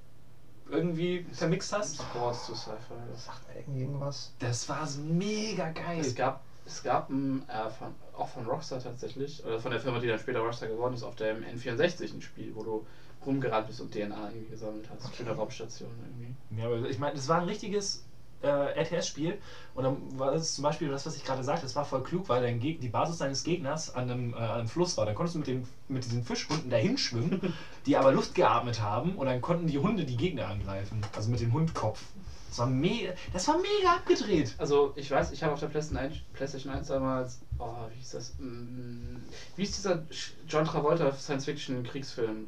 irgendwie 0.70 1.26
vermixt 1.32 1.72
hast. 1.74 1.98
Scores 1.98 2.46
zu 2.46 2.56
Sci-Fi. 2.56 2.94
das- 3.12 3.26
Sagt 3.26 3.42
irgendwas. 3.66 4.32
Das 4.40 4.68
war 4.70 4.86
so 4.86 5.00
mega 5.02 5.70
geil. 5.70 6.00
Es 6.02 6.14
gab, 6.16 6.44
es 6.66 6.84
gab 6.84 7.10
ein, 7.10 7.48
äh, 7.50 7.70
von, 7.70 7.94
auch 8.18 8.28
von 8.28 8.46
Rockstar 8.46 8.80
tatsächlich, 8.80 9.44
oder 9.46 9.60
von 9.60 9.72
der 9.72 9.80
Firma, 9.80 10.00
die 10.00 10.08
dann 10.08 10.20
später 10.20 10.40
Rockstar 10.40 10.68
geworden 10.68 10.94
ist, 10.94 11.04
auf 11.04 11.16
dem 11.16 11.44
N64 11.44 12.14
ein 12.14 12.22
Spiel, 12.22 12.54
wo 12.56 12.64
du 12.64 12.86
rumgerannt 13.28 13.68
bist 13.68 13.82
und 13.82 13.92
DNA 13.92 14.30
irgendwie 14.30 14.50
gesammelt 14.50 14.90
hast. 14.90 15.16
Für 15.16 15.24
eine 15.24 15.36
Raumstation 15.36 15.92
irgendwie. 16.02 16.60
Ja, 16.60 16.66
aber 16.66 16.90
ich 16.90 16.98
meine, 16.98 17.16
das 17.16 17.28
war 17.28 17.42
ein 17.42 17.48
richtiges 17.48 18.04
äh, 18.42 18.48
RTS-Spiel 18.48 19.38
und 19.76 19.84
dann 19.84 20.20
war 20.20 20.32
das 20.32 20.54
zum 20.54 20.64
Beispiel 20.64 20.90
das, 20.90 21.06
was 21.06 21.16
ich 21.16 21.24
gerade 21.24 21.44
sagte, 21.44 21.64
das 21.64 21.76
war 21.76 21.86
voll 21.86 22.04
klug, 22.04 22.30
weil 22.30 22.42
dein 22.42 22.60
Geg 22.60 22.82
die 22.82 22.90
Basis 22.90 23.18
deines 23.18 23.44
Gegners 23.44 23.94
an 23.94 24.10
einem, 24.10 24.34
äh, 24.34 24.38
an 24.38 24.60
einem 24.60 24.68
Fluss 24.68 24.98
war. 24.98 25.06
Dann 25.06 25.16
konntest 25.16 25.36
du 25.36 25.40
mit, 25.40 25.48
den, 25.48 25.68
mit 25.88 26.06
diesen 26.06 26.24
Fischhunden 26.24 26.70
dahin 26.70 26.98
schwimmen, 26.98 27.54
die 27.86 27.98
aber 27.98 28.12
Luft 28.12 28.36
geatmet 28.36 28.82
haben 28.82 29.16
und 29.16 29.26
dann 29.26 29.42
konnten 29.42 29.68
die 29.68 29.78
Hunde 29.78 30.06
die 30.06 30.18
Gegner 30.18 30.48
angreifen. 30.48 31.02
Also 31.16 31.30
mit 31.30 31.42
dem 31.42 31.54
Hundkopf. 31.54 32.02
Das 32.50 32.60
war 32.60 32.68
mega, 32.68 33.12
das 33.34 33.48
war 33.48 33.58
mega 33.58 33.96
abgedreht. 33.98 34.56
Also, 34.58 34.94
ich 34.96 35.12
weiß, 35.12 35.32
ich 35.32 35.44
habe 35.44 35.54
auf 35.54 35.60
der 35.60 35.68
PlayStation 35.68 36.04
1, 36.04 36.16
PlayStation 36.34 36.74
1 36.74 36.88
damals, 36.88 37.42
oh, 37.60 37.88
wie 37.92 38.00
hieß 38.00 38.12
das? 38.12 38.34
Mm, 38.40 39.18
Wie 39.58 39.64
ist 39.64 39.78
dieser 39.78 40.04
John 40.48 40.66
Travolta 40.66 41.12
Science-Fiction-Kriegsfilm? 41.12 42.48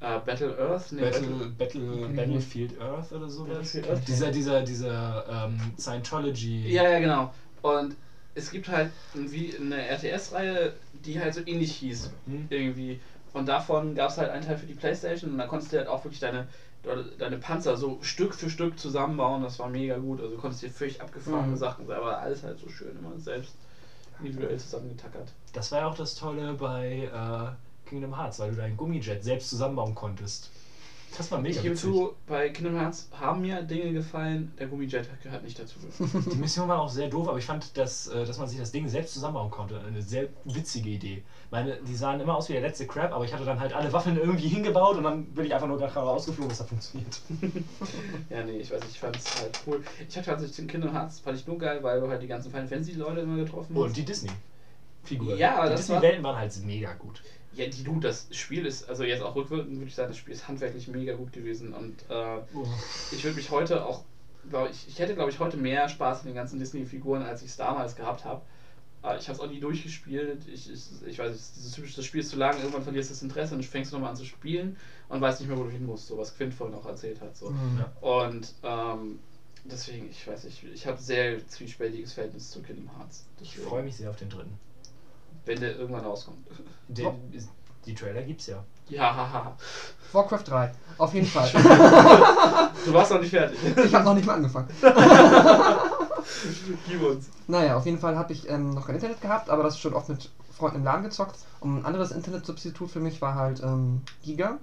Äh, 0.00 0.18
Battle 0.20 0.56
Earth? 0.58 0.92
Nee, 0.92 1.02
Battle, 1.02 1.52
Battle, 1.58 2.08
Battlefield 2.14 2.80
Earth 2.80 3.12
oder 3.12 3.28
sowas. 3.28 3.74
Earth, 3.76 4.06
Dieser, 4.06 4.30
dieser, 4.30 4.62
dieser 4.62 5.46
ähm, 5.46 5.58
Scientology. 5.76 6.68
Ja, 6.72 6.88
ja, 6.88 6.98
genau. 7.00 7.34
Und 7.62 7.96
es 8.34 8.50
gibt 8.50 8.68
halt 8.68 8.90
wie 9.14 9.56
eine 9.56 9.82
RTS-Reihe, 9.88 10.72
die 10.92 11.18
halt 11.18 11.34
so 11.34 11.40
ähnlich 11.44 11.72
hieß. 11.72 12.10
Hm? 12.26 12.46
Irgendwie. 12.50 13.00
Und 13.32 13.46
davon 13.46 13.94
gab 13.94 14.10
es 14.10 14.18
halt 14.18 14.30
einen 14.30 14.44
Teil 14.44 14.56
für 14.56 14.66
die 14.66 14.74
Playstation 14.74 15.32
und 15.32 15.38
da 15.38 15.46
konntest 15.46 15.72
du 15.72 15.76
halt 15.78 15.88
auch 15.88 16.04
wirklich 16.04 16.20
deine, 16.20 16.46
deine 17.18 17.36
Panzer 17.36 17.76
so 17.76 17.98
Stück 18.00 18.34
für 18.34 18.48
Stück 18.48 18.78
zusammenbauen. 18.78 19.42
Das 19.42 19.58
war 19.58 19.68
mega 19.68 19.96
gut. 19.96 20.20
Also 20.20 20.34
du 20.36 20.40
konntest 20.40 20.62
dir 20.62 20.70
völlig 20.70 21.00
abgefahrene 21.00 21.52
Mhm. 21.52 21.56
Sachen 21.56 21.86
selber, 21.86 22.18
alles 22.20 22.42
halt 22.44 22.58
so 22.58 22.68
schön 22.68 22.96
immer 22.96 23.18
selbst 23.18 23.54
individuell 24.20 24.58
zusammengetackert. 24.58 25.32
Das 25.52 25.72
war 25.72 25.80
ja 25.80 25.86
auch 25.86 25.94
das 25.94 26.14
Tolle 26.14 26.54
bei 26.54 27.08
äh, 27.12 27.67
Kingdom 27.88 28.16
Hearts, 28.16 28.38
weil 28.38 28.50
du 28.50 28.56
deinen 28.56 28.76
Gummijet 28.76 29.24
selbst 29.24 29.50
zusammenbauen 29.50 29.94
konntest. 29.94 30.50
Das 31.16 31.30
war 31.32 31.40
mega 31.40 31.56
Ich 31.56 31.62
gebe 31.62 31.74
zu, 31.74 32.14
bei 32.26 32.50
Kingdom 32.50 32.78
Hearts 32.78 33.08
haben 33.18 33.40
mir 33.40 33.62
Dinge 33.62 33.92
gefallen, 33.92 34.52
der 34.58 34.66
Gummijet 34.66 35.08
gehört 35.22 35.42
nicht 35.42 35.58
dazu. 35.58 35.76
Die 35.98 36.36
Mission 36.36 36.68
war 36.68 36.80
auch 36.80 36.90
sehr 36.90 37.08
doof, 37.08 37.28
aber 37.28 37.38
ich 37.38 37.46
fand, 37.46 37.76
dass, 37.76 38.08
äh, 38.08 38.24
dass 38.24 38.38
man 38.38 38.46
sich 38.46 38.58
das 38.58 38.72
Ding 38.72 38.86
selbst 38.88 39.14
zusammenbauen 39.14 39.50
konnte. 39.50 39.80
Eine 39.80 40.02
sehr 40.02 40.28
witzige 40.44 40.90
Idee. 40.90 41.22
Meine, 41.50 41.76
die 41.76 41.94
sahen 41.94 42.20
immer 42.20 42.36
aus 42.36 42.48
wie 42.48 42.52
der 42.52 42.62
letzte 42.62 42.86
Crap, 42.86 43.12
aber 43.12 43.24
ich 43.24 43.32
hatte 43.32 43.44
dann 43.44 43.58
halt 43.58 43.72
alle 43.72 43.92
Waffen 43.92 44.18
irgendwie 44.18 44.48
hingebaut 44.48 44.96
und 44.98 45.04
dann 45.04 45.24
bin 45.24 45.46
ich 45.46 45.54
einfach 45.54 45.66
nur 45.66 45.78
gerade 45.78 45.94
rausgeflogen, 45.94 46.50
dass 46.50 46.58
das 46.58 46.68
funktioniert. 46.68 47.20
Ja, 48.30 48.44
nee, 48.44 48.58
ich 48.58 48.70
weiß 48.70 48.80
nicht, 48.82 48.92
ich 48.92 49.00
fand 49.00 49.16
es 49.16 49.40
halt 49.40 49.58
cool. 49.66 49.82
Ich 50.08 50.16
hatte 50.16 50.26
tatsächlich 50.26 50.56
den 50.56 50.66
Kingdom 50.66 50.92
Hearts, 50.92 51.20
fand 51.20 51.38
ich 51.38 51.46
nur 51.46 51.58
geil, 51.58 51.82
weil 51.82 52.00
du 52.00 52.08
halt 52.08 52.22
die 52.22 52.26
ganzen 52.26 52.50
Final 52.50 52.68
Fantasy 52.68 52.92
Leute 52.92 53.20
immer 53.20 53.36
getroffen 53.36 53.74
hast. 53.74 53.82
Und 53.82 53.96
die 53.96 54.04
Disney-Figur. 54.04 55.36
Ja, 55.36 55.56
aber 55.56 55.66
die 55.66 55.70
das 55.72 55.86
Disney-Welten 55.86 56.22
waren 56.22 56.36
halt 56.36 56.54
mega 56.64 56.92
gut. 56.92 57.22
Ja, 57.58 57.66
die 57.66 57.82
du, 57.82 57.98
das 57.98 58.28
Spiel 58.30 58.64
ist, 58.64 58.88
also 58.88 59.02
jetzt 59.02 59.20
auch 59.20 59.34
rückwirkend 59.34 59.74
würde 59.76 59.88
ich 59.88 59.94
sagen, 59.96 60.10
das 60.10 60.16
Spiel 60.16 60.32
ist 60.32 60.46
handwerklich 60.46 60.86
mega 60.86 61.14
gut 61.14 61.32
gewesen 61.32 61.72
und 61.72 62.04
äh, 62.08 62.38
ich 63.10 63.24
würde 63.24 63.34
mich 63.34 63.50
heute 63.50 63.84
auch, 63.84 64.04
glaube 64.48 64.70
ich, 64.70 64.86
ich 64.86 65.00
hätte 65.00 65.16
glaube 65.16 65.30
ich 65.30 65.40
heute 65.40 65.56
mehr 65.56 65.88
Spaß 65.88 66.20
in 66.20 66.28
den 66.28 66.36
ganzen 66.36 66.60
Disney-Figuren, 66.60 67.22
als 67.22 67.42
ich 67.42 67.48
es 67.48 67.56
damals 67.56 67.96
gehabt 67.96 68.24
habe. 68.24 68.42
Äh, 69.02 69.18
ich 69.18 69.28
habe 69.28 69.32
es 69.32 69.40
auch 69.40 69.50
nie 69.50 69.58
durchgespielt. 69.58 70.46
Ich, 70.46 70.72
ich, 70.72 70.84
ich 71.04 71.18
weiß 71.18 71.32
nicht, 71.32 71.56
dieses 71.56 71.72
typische, 71.72 71.96
das 71.96 72.04
Spiel 72.04 72.20
ist 72.20 72.30
zu 72.30 72.36
lang, 72.36 72.56
irgendwann 72.58 72.84
verlierst 72.84 73.10
du 73.10 73.14
das 73.14 73.22
Interesse 73.22 73.56
und 73.56 73.64
fängst 73.64 73.92
nochmal 73.92 74.10
an 74.10 74.16
zu 74.16 74.24
spielen 74.24 74.76
und 75.08 75.20
weißt 75.20 75.40
nicht 75.40 75.48
mehr, 75.48 75.58
wo 75.58 75.64
du 75.64 75.70
hin 75.70 75.84
musst, 75.84 76.06
so 76.06 76.16
was 76.16 76.36
Quint 76.36 76.54
vorhin 76.54 76.76
auch 76.76 76.86
erzählt 76.86 77.20
hat. 77.20 77.36
So. 77.36 77.50
Mhm. 77.50 77.84
Und 78.00 78.54
ähm, 78.62 79.18
deswegen, 79.64 80.08
ich 80.10 80.26
weiß 80.26 80.44
nicht, 80.44 80.62
ich 80.62 80.86
habe 80.86 81.00
sehr 81.00 81.44
zwiespältiges 81.48 82.12
Verhältnis 82.12 82.50
zu 82.50 82.62
Kingdom 82.62 82.96
Hearts. 82.96 83.26
Ich 83.40 83.50
Deswegen, 83.50 83.68
freue 83.68 83.82
mich 83.82 83.96
sehr 83.96 84.10
auf 84.10 84.16
den 84.16 84.30
dritten. 84.30 84.56
Wenn 85.48 85.60
der 85.60 85.76
irgendwann 85.78 86.04
rauskommt. 86.04 86.46
Den, 86.88 87.06
Oh. 87.06 87.14
Die 87.86 87.94
Trailer 87.94 88.20
gibt's 88.22 88.46
ja. 88.48 88.62
Ja, 88.90 89.14
haha. 89.16 89.56
Warcraft 90.12 90.42
3. 90.46 90.72
Auf 90.98 91.14
jeden 91.14 91.26
Fall. 91.26 91.48
Du 92.84 92.92
warst 92.94 93.10
noch 93.10 93.20
nicht 93.20 93.30
fertig. 93.30 93.58
ich 93.84 93.94
habe 93.94 94.04
noch 94.04 94.14
nicht 94.14 94.26
mal 94.26 94.34
angefangen. 94.34 94.68
Gib 96.86 97.02
uns. 97.02 97.28
Naja, 97.46 97.76
auf 97.76 97.86
jeden 97.86 97.98
Fall 97.98 98.16
habe 98.16 98.32
ich 98.32 98.48
ähm, 98.48 98.70
noch 98.74 98.86
kein 98.86 98.94
Internet 98.96 99.20
gehabt, 99.20 99.50
aber 99.50 99.62
das 99.62 99.78
schon 99.78 99.94
oft 99.94 100.08
mit 100.08 100.30
Freunden 100.56 100.76
im 100.78 100.84
Laden 100.84 101.02
gezockt. 101.02 101.36
Und 101.60 101.78
ein 101.78 101.84
anderes 101.84 102.10
Internetsubstitut 102.10 102.90
für 102.90 103.00
mich 103.00 103.20
war 103.20 103.34
halt 103.34 103.62
ähm, 103.62 104.02
Giga. 104.22 104.58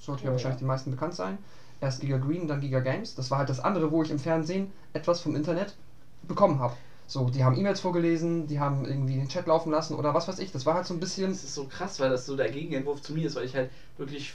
Sollte 0.00 0.24
ja 0.24 0.30
Oh, 0.30 0.32
wahrscheinlich 0.32 0.60
ja. 0.60 0.64
den 0.64 0.68
meisten 0.68 0.90
bekannt 0.90 1.14
sein. 1.14 1.38
Erst 1.80 2.00
Giga 2.00 2.18
Green, 2.18 2.46
dann 2.48 2.60
Giga 2.60 2.80
Games. 2.80 3.14
Das 3.14 3.30
war 3.30 3.38
halt 3.38 3.48
das 3.48 3.60
andere, 3.60 3.90
wo 3.90 4.02
ich 4.02 4.10
im 4.10 4.18
Fernsehen 4.18 4.72
etwas 4.92 5.20
vom 5.20 5.34
Internet 5.36 5.74
bekommen 6.22 6.58
habe. 6.60 6.74
So, 7.06 7.28
die 7.28 7.44
haben 7.44 7.56
E-Mails 7.56 7.80
vorgelesen, 7.80 8.46
die 8.46 8.58
haben 8.60 8.86
irgendwie 8.86 9.14
den 9.16 9.28
Chat 9.28 9.46
laufen 9.46 9.70
lassen 9.70 9.94
oder 9.94 10.14
was 10.14 10.26
weiß 10.26 10.38
ich. 10.38 10.52
Das 10.52 10.64
war 10.64 10.74
halt 10.74 10.86
so 10.86 10.94
ein 10.94 11.00
bisschen. 11.00 11.30
Das 11.30 11.44
ist 11.44 11.54
so 11.54 11.66
krass, 11.66 12.00
weil 12.00 12.10
das 12.10 12.24
so 12.26 12.34
der 12.36 12.50
Gegenentwurf 12.50 13.02
zu 13.02 13.12
mir 13.12 13.26
ist, 13.26 13.36
weil 13.36 13.44
ich 13.44 13.54
halt 13.54 13.70
wirklich 13.98 14.32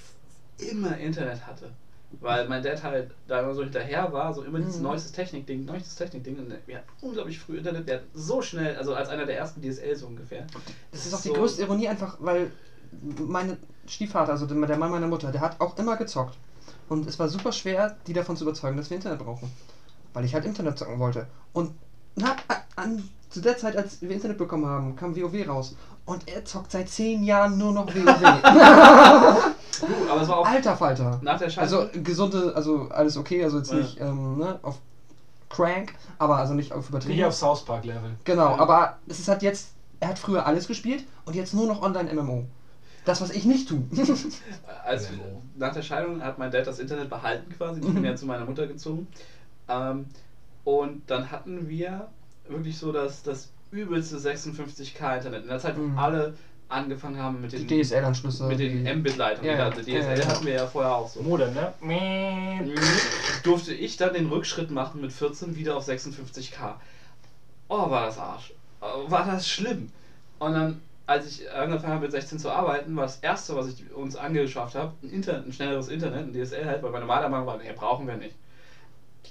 immer 0.59 0.95
Internet 0.97 1.45
hatte. 1.47 1.71
Weil 2.21 2.47
mein 2.47 2.63
Dad 2.63 2.81
halt 2.83 3.11
da 3.27 3.41
immer 3.41 3.53
so 3.53 3.63
hinterher 3.63 4.11
war, 4.11 4.33
so 4.33 4.43
immer 4.43 4.59
dieses 4.59 4.77
Mhm. 4.77 4.83
neuestes 4.83 5.11
Technikding, 5.11 5.65
neuestes 5.65 5.95
Technikding. 5.95 6.37
Und 6.39 6.53
wir 6.67 6.77
hatten 6.77 6.87
unglaublich 7.01 7.39
früh 7.39 7.57
Internet, 7.57 7.85
wir 7.87 7.95
hatten 7.95 8.07
so 8.13 8.41
schnell, 8.41 8.75
also 8.77 8.93
als 8.95 9.09
einer 9.09 9.25
der 9.25 9.37
ersten 9.37 9.61
DSL 9.61 9.95
so 9.95 10.07
ungefähr. 10.07 10.45
Das 10.91 11.05
ist 11.05 11.13
auch 11.13 11.21
die 11.21 11.27
So- 11.29 11.33
größte 11.35 11.61
Ironie 11.63 11.87
einfach, 11.87 12.17
weil 12.19 12.51
mein 13.19 13.57
Stiefvater, 13.87 14.31
also 14.31 14.45
der 14.47 14.57
der 14.65 14.77
Mann 14.77 14.89
meiner 14.91 15.07
Mutter, 15.07 15.31
der 15.31 15.41
hat 15.41 15.59
auch 15.61 15.77
immer 15.77 15.97
gezockt. 15.97 16.35
Und 16.87 17.07
es 17.07 17.19
war 17.19 17.27
super 17.29 17.51
schwer, 17.51 17.97
die 18.07 18.13
davon 18.13 18.35
zu 18.37 18.43
überzeugen, 18.43 18.77
dass 18.77 18.89
wir 18.89 18.97
Internet 18.97 19.19
brauchen. 19.19 19.51
Weil 20.13 20.25
ich 20.25 20.33
halt 20.33 20.45
Internet 20.45 20.79
zocken 20.79 20.97
wollte. 20.99 21.27
Und 21.53 21.75
na, 22.15 22.35
an, 22.75 23.07
zu 23.29 23.41
der 23.41 23.57
Zeit, 23.57 23.75
als 23.77 24.01
wir 24.01 24.09
Internet 24.11 24.37
bekommen 24.37 24.65
haben, 24.65 24.95
kam 24.95 25.15
WoW 25.15 25.47
raus. 25.47 25.75
Und 26.05 26.27
er 26.27 26.43
zockt 26.43 26.71
seit 26.71 26.89
zehn 26.89 27.23
Jahren 27.23 27.57
nur 27.57 27.71
noch 27.71 27.87
WoW. 27.87 27.93
Du, 29.79 29.85
aber 30.11 30.21
es 30.21 30.27
war 30.27 30.37
auch 30.39 30.47
Alter 30.47 30.75
Falter. 30.75 31.19
nach 31.21 31.37
der 31.37 31.49
Scheiße. 31.49 31.61
Also 31.61 31.89
gesunde, 32.01 32.53
also 32.55 32.89
alles 32.89 33.15
okay, 33.17 33.43
also 33.43 33.57
jetzt 33.59 33.71
Ja. 33.71 33.77
nicht 33.77 33.99
ähm, 34.01 34.37
ne, 34.39 34.59
auf 34.63 34.79
Crank, 35.49 35.93
aber 36.17 36.37
also 36.37 36.53
nicht 36.53 36.71
auf 36.73 36.89
übertrieben. 36.89 37.15
Nicht 37.15 37.25
auf 37.25 37.35
South 37.35 37.63
Park 37.65 37.85
Level. 37.85 38.11
Genau, 38.23 38.49
Ja. 38.55 38.59
aber 38.59 38.97
es 39.07 39.19
ist 39.19 39.27
halt 39.27 39.41
jetzt, 39.43 39.69
er 39.99 40.09
hat 40.09 40.19
früher 40.19 40.45
alles 40.45 40.67
gespielt 40.67 41.03
und 41.25 41.35
jetzt 41.35 41.53
nur 41.53 41.67
noch 41.67 41.81
Online-MMO. 41.81 42.45
Das, 43.05 43.21
was 43.21 43.29
ich 43.31 43.45
nicht 43.45 43.69
tue. 43.69 43.83
als 44.85 45.09
MMO. 45.11 45.41
nach 45.57 45.73
der 45.73 45.81
Scheidung 45.81 46.21
hat 46.23 46.37
mein 46.37 46.51
Dad 46.51 46.67
das 46.67 46.79
Internet 46.79 47.09
behalten 47.09 47.51
quasi. 47.55 47.79
Ich 47.81 47.87
bin 47.93 48.03
ja 48.03 48.15
zu 48.15 48.25
meiner 48.25 48.45
Mutter 48.45 48.67
gezogen. 48.67 49.07
Ähm, 49.67 50.05
und 50.77 51.01
dann 51.07 51.31
hatten 51.31 51.67
wir 51.67 52.09
wirklich 52.47 52.77
so 52.77 52.91
das, 52.91 53.23
das 53.23 53.51
übelste 53.71 54.17
56k 54.17 55.17
Internet. 55.17 55.43
In 55.43 55.49
der 55.49 55.59
Zeit, 55.59 55.77
wo 55.77 55.81
Mhm. 55.81 55.97
alle 55.97 56.33
angefangen 56.67 57.17
haben 57.17 57.41
mit 57.41 57.51
den, 57.51 57.67
DSL-Anschlüsse. 57.67 58.43
mit 58.45 58.59
den 58.59 58.83
Mbit-Leitungen. 58.99 59.49
Ja, 59.49 59.57
ja. 59.57 59.65
Also 59.65 59.81
DSL 59.81 59.93
Ja, 59.93 60.15
ja. 60.15 60.27
hatten 60.27 60.45
wir 60.45 60.53
ja 60.53 60.67
vorher 60.67 60.93
auch 60.95 61.07
so. 61.07 61.21
Modem, 61.23 61.53
ne? 61.55 61.73
Durfte 63.43 63.73
ich 63.73 63.97
dann 63.97 64.13
den 64.13 64.27
Rückschritt 64.27 64.69
machen 64.69 65.01
mit 65.01 65.11
14 65.11 65.55
wieder 65.55 65.75
auf 65.75 65.87
56k. 65.87 66.75
Oh, 67.69 67.89
war 67.89 68.05
das 68.05 68.17
Arsch. 68.19 68.53
Oh, 68.81 69.09
War 69.09 69.25
das 69.25 69.47
schlimm. 69.49 69.89
Und 70.37 70.53
dann, 70.53 70.81
als 71.07 71.27
ich 71.27 71.51
angefangen 71.51 71.93
habe 71.93 72.03
mit 72.03 72.11
16 72.11 72.37
zu 72.37 72.51
arbeiten, 72.51 72.95
war 72.95 73.03
das 73.03 73.17
erste, 73.17 73.55
was 73.55 73.67
ich 73.67 73.91
uns 73.93 74.15
angeschafft 74.15 74.75
habe, 74.75 74.93
ein 75.03 75.09
Internet, 75.09 75.47
ein 75.47 75.53
schnelleres 75.53 75.87
Internet, 75.87 76.27
ein 76.27 76.33
DSL 76.33 76.65
halt, 76.65 76.83
weil 76.83 76.91
meine 76.91 77.05
normale 77.05 77.27
Meinung 77.29 77.47
war, 77.47 77.57
nee, 77.57 77.71
brauchen 77.75 78.05
wir 78.07 78.15
nicht. 78.17 78.35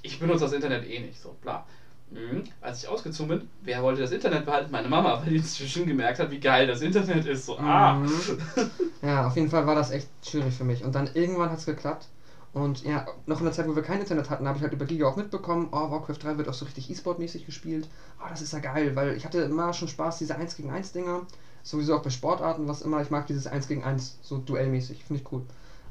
Ich 0.02 0.20
benutze 0.20 0.44
das 0.44 0.52
Internet 0.52 0.88
eh 0.88 1.00
nicht, 1.00 1.20
so, 1.20 1.36
bla. 1.40 1.66
Mhm. 2.10 2.44
Als 2.60 2.82
ich 2.82 2.88
ausgezogen 2.88 3.38
bin, 3.38 3.48
wer 3.62 3.82
wollte 3.82 4.00
das 4.00 4.12
Internet 4.12 4.46
behalten? 4.46 4.70
Meine 4.70 4.88
Mama, 4.88 5.20
weil 5.20 5.30
die 5.30 5.36
inzwischen 5.36 5.86
gemerkt 5.86 6.18
hat, 6.18 6.30
wie 6.30 6.40
geil 6.40 6.66
das 6.66 6.80
Internet 6.80 7.26
ist. 7.26 7.46
So, 7.46 7.58
ah. 7.58 7.94
Mhm. 7.94 8.10
Ja, 9.02 9.26
auf 9.26 9.36
jeden 9.36 9.50
Fall 9.50 9.66
war 9.66 9.74
das 9.74 9.90
echt 9.90 10.08
schwierig 10.26 10.54
für 10.54 10.64
mich. 10.64 10.84
Und 10.84 10.94
dann 10.94 11.10
irgendwann 11.14 11.50
hat 11.50 11.58
es 11.58 11.66
geklappt. 11.66 12.08
Und 12.52 12.82
ja, 12.84 13.06
noch 13.26 13.38
in 13.38 13.44
der 13.44 13.52
Zeit, 13.52 13.68
wo 13.68 13.76
wir 13.76 13.82
kein 13.82 14.00
Internet 14.00 14.30
hatten, 14.30 14.48
habe 14.48 14.56
ich 14.56 14.62
halt 14.62 14.72
über 14.72 14.86
Giga 14.86 15.06
auch 15.06 15.16
mitbekommen, 15.16 15.68
oh, 15.70 15.90
Warcraft 15.90 16.16
3 16.22 16.38
wird 16.38 16.48
auch 16.48 16.54
so 16.54 16.64
richtig 16.64 16.90
E-Sport-mäßig 16.90 17.44
gespielt. 17.44 17.88
Oh, 18.20 18.26
das 18.28 18.40
ist 18.40 18.52
ja 18.52 18.58
geil, 18.58 18.96
weil 18.96 19.16
ich 19.16 19.24
hatte 19.24 19.40
immer 19.42 19.72
schon 19.74 19.88
Spaß, 19.88 20.18
diese 20.18 20.34
1 20.34 20.56
gegen 20.56 20.70
1 20.70 20.92
Dinger. 20.92 21.26
Sowieso 21.62 21.96
auch 21.96 22.02
bei 22.02 22.10
Sportarten, 22.10 22.66
was 22.66 22.82
immer. 22.82 23.02
Ich 23.02 23.10
mag 23.10 23.26
dieses 23.26 23.46
1 23.46 23.68
gegen 23.68 23.84
1, 23.84 24.18
so 24.22 24.38
duellmäßig, 24.38 25.04
finde 25.04 25.22
ich 25.22 25.32
cool. 25.32 25.42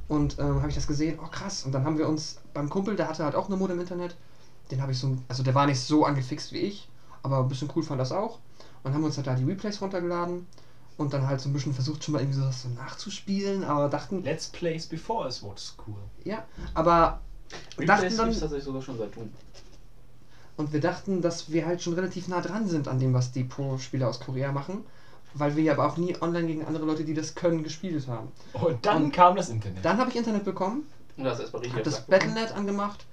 Und 0.07 0.39
ähm, 0.39 0.59
habe 0.59 0.69
ich 0.69 0.75
das 0.75 0.87
gesehen, 0.87 1.19
oh 1.21 1.27
krass. 1.27 1.63
Und 1.65 1.73
dann 1.73 1.83
haben 1.83 1.97
wir 1.97 2.07
uns 2.07 2.39
beim 2.53 2.69
Kumpel, 2.69 2.95
der 2.95 3.09
hatte 3.09 3.23
halt 3.23 3.35
auch 3.35 3.47
eine 3.47 3.57
Modem 3.57 3.79
Internet, 3.79 4.15
den 4.71 4.81
habe 4.81 4.91
ich 4.91 4.99
so, 4.99 5.17
also 5.27 5.43
der 5.43 5.55
war 5.55 5.65
nicht 5.65 5.79
so 5.79 6.05
angefixt 6.05 6.51
wie 6.53 6.59
ich, 6.59 6.89
aber 7.23 7.39
ein 7.39 7.47
bisschen 7.47 7.69
cool 7.75 7.83
fand 7.83 7.99
das 7.99 8.11
auch. 8.11 8.39
Und 8.83 8.93
haben 8.93 9.03
uns 9.03 9.17
halt 9.17 9.27
da 9.27 9.35
die 9.35 9.43
Replays 9.43 9.81
runtergeladen 9.81 10.47
und 10.97 11.13
dann 11.13 11.27
halt 11.27 11.41
so 11.41 11.49
ein 11.49 11.53
bisschen 11.53 11.73
versucht, 11.73 12.03
schon 12.03 12.13
mal 12.13 12.21
irgendwie 12.21 12.39
sowas 12.39 12.63
so 12.63 12.69
nachzuspielen, 12.69 13.63
aber 13.63 13.89
dachten, 13.89 14.23
Let's 14.23 14.47
Plays 14.47 14.87
Before 14.87 15.27
is 15.27 15.43
what's 15.43 15.75
cool. 15.85 15.95
ja, 16.23 16.45
aber 16.73 17.21
Replays 17.77 17.87
dachten 17.87 18.17
dann, 18.17 18.31
tatsächlich 18.31 18.63
sogar 18.63 18.81
schon 18.81 18.97
seit 18.97 19.15
Doom. 19.15 19.29
und 20.57 20.73
wir 20.73 20.79
dachten, 20.79 21.21
dass 21.21 21.51
wir 21.51 21.65
halt 21.65 21.81
schon 21.81 21.93
relativ 21.93 22.27
nah 22.27 22.41
dran 22.41 22.67
sind 22.67 22.87
an 22.87 22.99
dem, 22.99 23.13
was 23.13 23.31
die 23.31 23.43
Pro-Spieler 23.43 24.07
aus 24.07 24.19
Korea 24.19 24.51
machen, 24.51 24.85
weil 25.39 25.55
wir 25.55 25.63
ja 25.63 25.73
aber 25.73 25.87
auch 25.87 25.97
nie 25.97 26.15
online 26.21 26.47
gegen 26.47 26.65
andere 26.65 26.85
Leute, 26.85 27.03
die 27.03 27.13
das 27.13 27.35
können, 27.35 27.63
gespielt 27.63 28.07
haben. 28.07 28.31
Und 28.53 28.85
dann 28.85 29.05
Und 29.05 29.11
kam 29.11 29.35
das 29.35 29.49
Internet. 29.49 29.83
Dann 29.83 29.97
habe 29.97 30.09
ich 30.09 30.15
Internet 30.15 30.43
bekommen, 30.45 30.83
Und 31.17 31.23
das 31.23 31.35
ist 31.35 31.41
erstmal 31.41 31.61
richtig 31.63 31.79
habe 31.79 31.89
das. 31.89 32.01
Battlenet 32.05 32.51
angemacht 32.53 33.05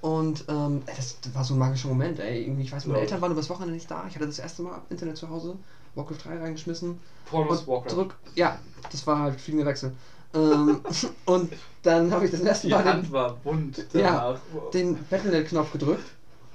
und 0.00 0.44
ähm, 0.48 0.82
das 0.96 1.16
war 1.34 1.42
so 1.42 1.54
ein 1.54 1.58
magischer 1.58 1.88
Moment, 1.88 2.20
ey. 2.20 2.42
Irgendwie, 2.44 2.62
ich 2.62 2.72
weiß, 2.72 2.86
meine 2.86 2.98
Ja. 2.98 3.02
Eltern 3.04 3.20
waren 3.20 3.32
übers 3.32 3.50
Wochenende 3.50 3.74
nicht 3.74 3.90
da. 3.90 4.04
Ich 4.08 4.14
hatte 4.14 4.26
das 4.26 4.38
erste 4.38 4.62
Mal 4.62 4.80
Internet 4.90 5.16
zu 5.16 5.28
Hause, 5.28 5.56
Warcraft 5.96 6.18
3 6.24 6.38
reingeschmissen 6.38 7.00
Pornos 7.24 7.60
und 7.62 7.66
Warcraft. 7.68 7.90
zurück. 7.90 8.14
Ja, 8.36 8.58
das 8.92 9.06
war 9.06 9.18
halt 9.18 9.40
fliegender 9.40 9.66
Wechsel. 9.66 9.92
ähm, 10.34 10.80
und 11.24 11.52
dann 11.82 12.12
habe 12.12 12.26
ich 12.26 12.30
das 12.30 12.40
erste 12.40 12.68
Die 12.68 12.72
Mal 12.74 12.82
den, 12.84 12.92
Hand 12.92 13.12
war 13.12 13.34
bunt 13.36 13.78
Ja, 13.92 14.38
danach. 14.52 14.70
Den 14.72 14.98
Battlenet-Knopf 15.10 15.72
gedrückt 15.72 16.04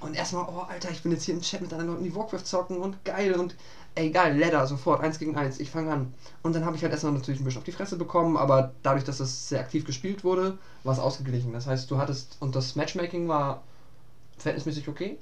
und 0.00 0.14
erstmal, 0.14 0.44
oh 0.48 0.60
Alter, 0.68 0.90
ich 0.90 1.02
bin 1.02 1.12
jetzt 1.12 1.24
hier 1.24 1.34
im 1.34 1.40
Chat 1.42 1.60
mit 1.60 1.72
anderen 1.72 1.92
Leuten, 1.92 2.04
die 2.04 2.14
Warcraft 2.14 2.44
zocken 2.44 2.78
und 2.78 3.04
geil 3.04 3.34
und 3.34 3.54
ey 3.94 4.10
geil, 4.10 4.38
Ladder, 4.38 4.66
sofort, 4.66 5.00
eins 5.00 5.18
gegen 5.18 5.36
eins, 5.36 5.60
ich 5.60 5.70
fange 5.70 5.92
an. 5.92 6.14
Und 6.42 6.54
dann 6.54 6.64
habe 6.64 6.76
ich 6.76 6.82
halt 6.82 6.92
erstmal 6.92 7.12
natürlich 7.12 7.40
ein 7.40 7.44
bisschen 7.44 7.58
auf 7.58 7.64
die 7.64 7.72
Fresse 7.72 7.96
bekommen, 7.96 8.36
aber 8.36 8.72
dadurch, 8.82 9.04
dass 9.04 9.20
es 9.20 9.48
sehr 9.48 9.60
aktiv 9.60 9.84
gespielt 9.84 10.24
wurde, 10.24 10.58
war 10.82 10.92
es 10.92 10.98
ausgeglichen. 10.98 11.52
Das 11.52 11.66
heißt, 11.66 11.90
du 11.90 11.98
hattest, 11.98 12.36
und 12.40 12.56
das 12.56 12.76
Matchmaking 12.76 13.28
war 13.28 13.62
verhältnismäßig 14.38 14.88
okay. 14.88 15.18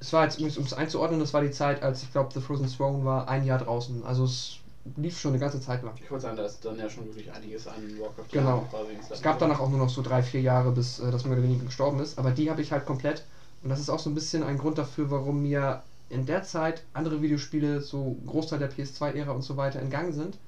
Es 0.00 0.12
war 0.12 0.24
jetzt, 0.24 0.40
um 0.40 0.46
es 0.46 0.72
einzuordnen, 0.72 1.18
das 1.18 1.34
war 1.34 1.40
die 1.40 1.50
Zeit, 1.50 1.82
als 1.82 2.04
ich 2.04 2.12
glaube, 2.12 2.32
The 2.32 2.40
Frozen 2.40 2.68
Throne 2.68 3.04
war 3.04 3.28
ein 3.28 3.44
Jahr 3.44 3.58
draußen. 3.58 4.04
Also 4.04 4.24
es 4.24 4.58
lief 4.96 5.18
schon 5.18 5.32
eine 5.32 5.40
ganze 5.40 5.60
Zeit 5.60 5.82
lang. 5.82 5.94
Ich 6.02 6.10
wollte 6.10 6.22
sagen, 6.22 6.36
da 6.36 6.44
ist 6.44 6.64
dann 6.64 6.78
ja 6.78 6.88
schon 6.88 7.04
wirklich 7.06 7.32
einiges 7.32 7.66
an 7.66 7.98
Warcraft 7.98 8.30
Genau. 8.30 8.66
Es 9.10 9.22
gab 9.22 9.40
danach 9.40 9.58
auch 9.58 9.68
nur 9.68 9.78
noch 9.78 9.90
so 9.90 10.02
drei, 10.02 10.22
vier 10.22 10.40
Jahre, 10.40 10.70
bis 10.70 11.00
äh, 11.00 11.10
das 11.10 11.24
mehr 11.24 11.34
oder 11.34 11.42
weniger 11.42 11.64
gestorben 11.64 12.00
ist. 12.00 12.18
Aber 12.18 12.30
die 12.30 12.48
habe 12.48 12.62
ich 12.62 12.70
halt 12.70 12.86
komplett. 12.86 13.24
Und 13.62 13.70
das 13.70 13.80
ist 13.80 13.90
auch 13.90 13.98
so 13.98 14.08
ein 14.08 14.14
bisschen 14.14 14.44
ein 14.44 14.56
Grund 14.56 14.78
dafür, 14.78 15.10
warum 15.10 15.42
mir 15.42 15.82
in 16.10 16.26
der 16.26 16.42
Zeit 16.42 16.82
andere 16.94 17.20
Videospiele, 17.22 17.80
so 17.80 18.16
Großteil 18.26 18.58
der 18.58 18.70
PS2-Ära 18.70 19.32
und 19.32 19.42
so 19.42 19.56
weiter, 19.56 19.80
entgangen 19.80 20.12
sind. 20.12 20.38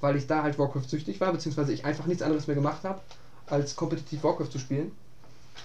Weil 0.00 0.16
ich 0.16 0.26
da 0.26 0.42
halt 0.42 0.58
Warcraft 0.58 0.88
süchtig 0.88 1.20
war, 1.20 1.32
beziehungsweise 1.32 1.72
ich 1.72 1.84
einfach 1.84 2.06
nichts 2.06 2.22
anderes 2.22 2.46
mehr 2.46 2.56
gemacht 2.56 2.84
habe, 2.84 3.00
als 3.46 3.76
kompetitiv 3.76 4.24
Warcraft 4.24 4.50
zu 4.50 4.58
spielen. 4.58 4.92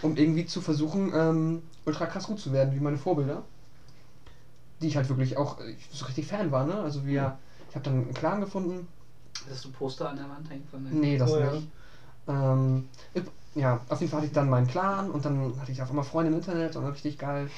Um 0.01 0.15
irgendwie 0.15 0.45
zu 0.45 0.61
versuchen, 0.61 1.11
ähm, 1.13 1.63
ultra 1.85 2.05
krass 2.05 2.27
gut 2.27 2.39
zu 2.39 2.53
werden, 2.53 2.73
wie 2.73 2.79
meine 2.79 2.97
Vorbilder. 2.97 3.43
Die 4.81 4.87
ich 4.87 4.95
halt 4.95 5.09
wirklich 5.09 5.37
auch 5.37 5.59
äh, 5.59 5.75
so 5.91 6.05
richtig 6.05 6.27
Fan 6.27 6.51
war, 6.51 6.65
ne? 6.65 6.75
Also 6.75 7.05
wir, 7.05 7.37
ich 7.69 7.75
habe 7.75 7.83
dann 7.85 7.93
einen 7.95 8.13
Clan 8.13 8.39
gefunden, 8.39 8.87
Hast 9.49 9.65
du 9.65 9.69
ein 9.69 9.73
Poster 9.73 10.09
an 10.09 10.17
der 10.17 10.29
Wand 10.29 10.49
hängen 10.49 10.67
von 10.69 10.85
den 10.85 10.99
Nee, 10.99 11.17
das 11.17 11.31
Oh 11.31 11.39
ja. 11.39 11.51
nicht. 11.51 11.67
Ähm, 12.27 12.89
ich- 13.13 13.23
ja, 13.55 13.81
auf 13.89 13.99
jeden 13.99 14.09
Fall 14.09 14.19
hatte 14.21 14.27
ich 14.27 14.33
dann 14.33 14.49
meinen 14.49 14.67
Clan 14.67 15.11
und 15.11 15.25
dann 15.25 15.53
hatte 15.59 15.71
ich 15.71 15.81
auf 15.81 15.89
einmal 15.89 16.05
Freunde 16.05 16.31
im 16.31 16.37
Internet 16.37 16.75
und 16.77 16.85
richtig 16.85 17.17
geil. 17.17 17.49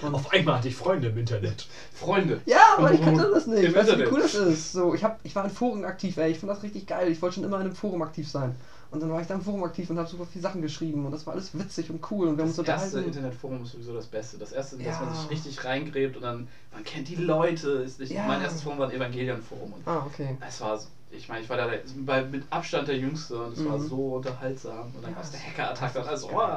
Und 0.00 0.14
Auf 0.14 0.32
einmal 0.32 0.56
hatte 0.56 0.68
ich 0.68 0.74
Freunde 0.76 1.08
im 1.08 1.18
Internet. 1.18 1.66
Freunde. 1.92 2.40
ja, 2.46 2.58
aber 2.78 2.92
ich 2.92 3.02
kannte 3.02 3.30
das 3.32 3.46
nicht. 3.46 3.64
Im 3.64 3.74
Weißt 3.74 3.90
du, 3.90 3.98
wie 3.98 4.06
cool 4.10 4.20
das 4.22 4.34
ist? 4.34 4.72
So, 4.72 4.94
ich, 4.94 5.04
hab, 5.04 5.20
ich 5.24 5.34
war 5.36 5.44
in 5.44 5.50
Foren 5.50 5.84
aktiv, 5.84 6.16
ey. 6.16 6.30
Ich 6.30 6.38
fand 6.38 6.50
das 6.50 6.62
richtig 6.62 6.86
geil. 6.86 7.10
Ich 7.10 7.20
wollte 7.20 7.34
schon 7.36 7.44
immer 7.44 7.56
in 7.60 7.66
einem 7.66 7.74
Forum 7.74 8.00
aktiv 8.02 8.28
sein. 8.28 8.54
Und 8.90 9.00
dann 9.02 9.10
war 9.10 9.20
ich 9.22 9.26
da 9.26 9.34
im 9.34 9.40
Forum 9.40 9.64
aktiv 9.64 9.88
und 9.88 9.98
habe 9.98 10.08
super 10.08 10.26
viele 10.30 10.42
Sachen 10.42 10.60
geschrieben 10.60 11.06
und 11.06 11.12
das 11.12 11.26
war 11.26 11.32
alles 11.32 11.58
witzig 11.58 11.88
und 11.88 12.04
cool 12.10 12.28
und 12.28 12.36
wir 12.36 12.42
haben 12.42 12.48
uns 12.50 12.56
Das 12.56 12.66
erste. 12.68 13.00
Internetforum 13.00 13.62
ist 13.62 13.72
sowieso 13.72 13.94
das 13.94 14.06
Beste. 14.06 14.36
Das 14.36 14.52
erste, 14.52 14.76
dass 14.76 14.86
Ja. 14.86 15.00
man 15.00 15.14
sich 15.14 15.30
richtig 15.30 15.64
reingräbt 15.64 16.16
und 16.16 16.22
dann, 16.22 16.46
man 16.72 16.84
kennt 16.84 17.08
die 17.08 17.14
Leute. 17.16 17.70
Ist 17.70 18.00
nicht, 18.00 18.12
Ja. 18.12 18.26
Mein 18.26 18.42
erstes 18.42 18.60
Forum 18.62 18.78
war 18.78 18.88
ein 18.90 18.94
Evangelion-Forum. 18.94 19.72
Und 19.72 19.88
Ah, 19.88 20.04
okay. 20.06 20.36
es 20.46 20.60
war, 20.60 20.76
so- 20.78 20.88
ich 21.12 21.28
meine, 21.28 21.42
ich 21.42 21.48
war 21.50 21.56
da 21.56 21.66
der, 21.68 21.80
bei, 22.04 22.24
mit 22.24 22.44
Abstand 22.50 22.88
der 22.88 22.96
Jüngste 22.96 23.36
und 23.42 23.52
es 23.56 23.64
war 23.64 23.78
Mhm. 23.78 23.88
so 23.88 24.14
unterhaltsam. 24.16 24.86
Und 24.94 25.02
dann 25.02 25.10
Ja, 25.10 25.16
gab 25.16 25.24
es 25.24 25.30
der 25.30 25.40
das- 25.40 25.48
Hacker-Attacke 25.48 25.98
und 26.00 26.08
alles. 26.08 26.24
Oh. 26.24 26.56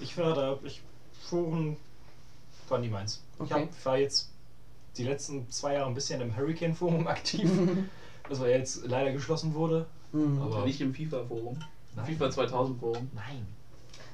Ich 0.00 0.16
war 0.18 0.34
da, 0.34 0.58
ich 0.64 0.80
Foren 1.22 1.76
war 2.68 2.78
nie 2.78 2.88
meins. 2.88 3.22
Ich 3.36 3.40
Okay. 3.52 3.68
hab, 3.68 3.84
war 3.84 3.98
jetzt 3.98 4.30
die 4.96 5.04
letzten 5.04 5.48
zwei 5.50 5.74
Jahre 5.74 5.86
ein 5.86 5.94
bisschen 5.94 6.20
im 6.20 6.36
Hurricane-Forum 6.36 7.06
aktiv, 7.08 7.48
das 8.28 8.40
war 8.40 8.48
jetzt 8.48 8.86
leider 8.86 9.12
geschlossen 9.12 9.54
wurde. 9.54 9.86
Mhm. 10.12 10.40
Aber 10.42 10.64
Nicht 10.64 10.80
im 10.80 10.94
FIFA-Forum. 10.94 11.56
FIFA 12.06 12.26
2000-Forum. 12.26 13.10
Nein. 13.14 13.46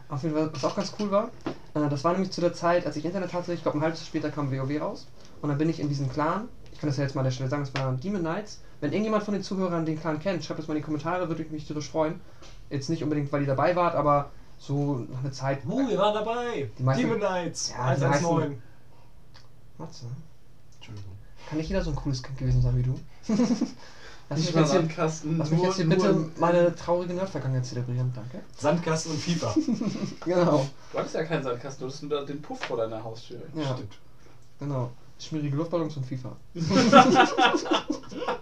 Auf 0.08 0.22
jeden 0.22 0.34
Fall, 0.34 0.50
was 0.52 0.64
auch 0.64 0.76
ganz 0.76 0.92
cool 0.98 1.10
war, 1.10 1.30
äh, 1.74 1.88
das 1.88 2.04
war 2.04 2.12
nämlich 2.12 2.30
zu 2.30 2.40
der 2.40 2.52
Zeit, 2.52 2.86
als 2.86 2.96
ich 2.96 3.04
Internet 3.04 3.32
hatte, 3.32 3.52
ich 3.52 3.62
glaube 3.62 3.78
ein 3.78 3.82
halbes 3.82 4.00
Jahr 4.00 4.06
später 4.06 4.30
kam 4.30 4.50
WoW 4.52 4.80
raus 4.80 5.06
und 5.42 5.48
dann 5.48 5.58
bin 5.58 5.68
ich 5.68 5.80
in 5.80 5.88
diesem 5.88 6.08
Clan, 6.10 6.48
ich 6.72 6.78
kann 6.78 6.88
das 6.88 6.96
ja 6.96 7.02
jetzt 7.04 7.14
mal 7.14 7.20
an 7.22 7.24
der 7.26 7.30
Stelle 7.32 7.48
sagen, 7.50 7.62
es 7.62 7.74
war 7.74 7.92
Demon 7.94 8.20
Knights. 8.20 8.60
Wenn 8.80 8.92
irgendjemand 8.92 9.22
von 9.24 9.34
den 9.34 9.42
Zuhörern 9.42 9.86
den 9.86 9.98
Clan 9.98 10.18
kennt, 10.20 10.44
schreibt 10.44 10.60
das 10.60 10.68
mal 10.68 10.74
in 10.74 10.80
die 10.80 10.84
Kommentare, 10.84 11.28
würde 11.28 11.42
ich 11.42 11.50
mich 11.50 11.66
tierisch 11.66 11.88
freuen. 11.90 12.20
Jetzt 12.70 12.90
nicht 12.90 13.02
unbedingt, 13.02 13.32
weil 13.32 13.40
ihr 13.42 13.46
dabei 13.46 13.74
wart, 13.76 13.94
aber 13.94 14.30
so 14.58 14.96
nach 15.10 15.20
einer 15.20 15.32
Zeit. 15.32 15.64
Uh, 15.66 15.88
wir 15.88 15.98
waren 15.98 16.14
dabei. 16.14 16.70
Die 16.78 16.82
meisten- 16.82 17.02
Demon 17.02 17.18
Knights. 17.18 17.70
Ja, 17.70 17.94
die 17.94 18.04
119. 18.04 18.62
Matze, 19.78 20.06
Entschuldigung. 20.76 21.12
kann 21.48 21.58
nicht 21.58 21.68
jeder 21.68 21.82
so 21.82 21.90
ein 21.90 21.96
cooles 21.96 22.22
Kind 22.22 22.38
gewesen 22.38 22.62
sein 22.62 22.76
wie 22.76 22.82
du? 22.82 22.98
lass 23.28 24.38
mich 24.38 24.46
jetzt 24.46 24.54
hier, 24.54 24.66
Sandkasten. 24.66 25.38
lass 25.38 25.50
mich 25.50 25.58
nur- 25.58 25.66
jetzt 25.68 25.76
hier 25.76 25.84
nur- 25.86 25.96
bitte 25.96 26.30
meine 26.38 26.74
traurige 26.74 27.12
Nerdvergangenheit 27.14 27.66
zelebrieren, 27.66 28.10
danke. 28.14 28.40
Sandkasten 28.56 29.12
und 29.12 29.20
FIFA. 29.20 29.54
Genau, 30.24 30.66
Du 30.92 30.98
hattest 30.98 31.14
ja 31.14 31.24
keinen 31.24 31.42
Sandkasten, 31.42 31.80
du 31.80 31.86
hattest 31.88 32.02
nur 32.04 32.24
den 32.26 32.40
Puff 32.42 32.60
vor 32.60 32.78
deiner 32.78 33.02
Haustür. 33.04 33.40
ja, 33.54 33.74
Stimmt. 33.74 33.98
genau. 34.58 34.90
Schmierige 35.18 35.56
Luftballons 35.56 35.96
und 35.96 36.06
FIFA. 36.06 36.36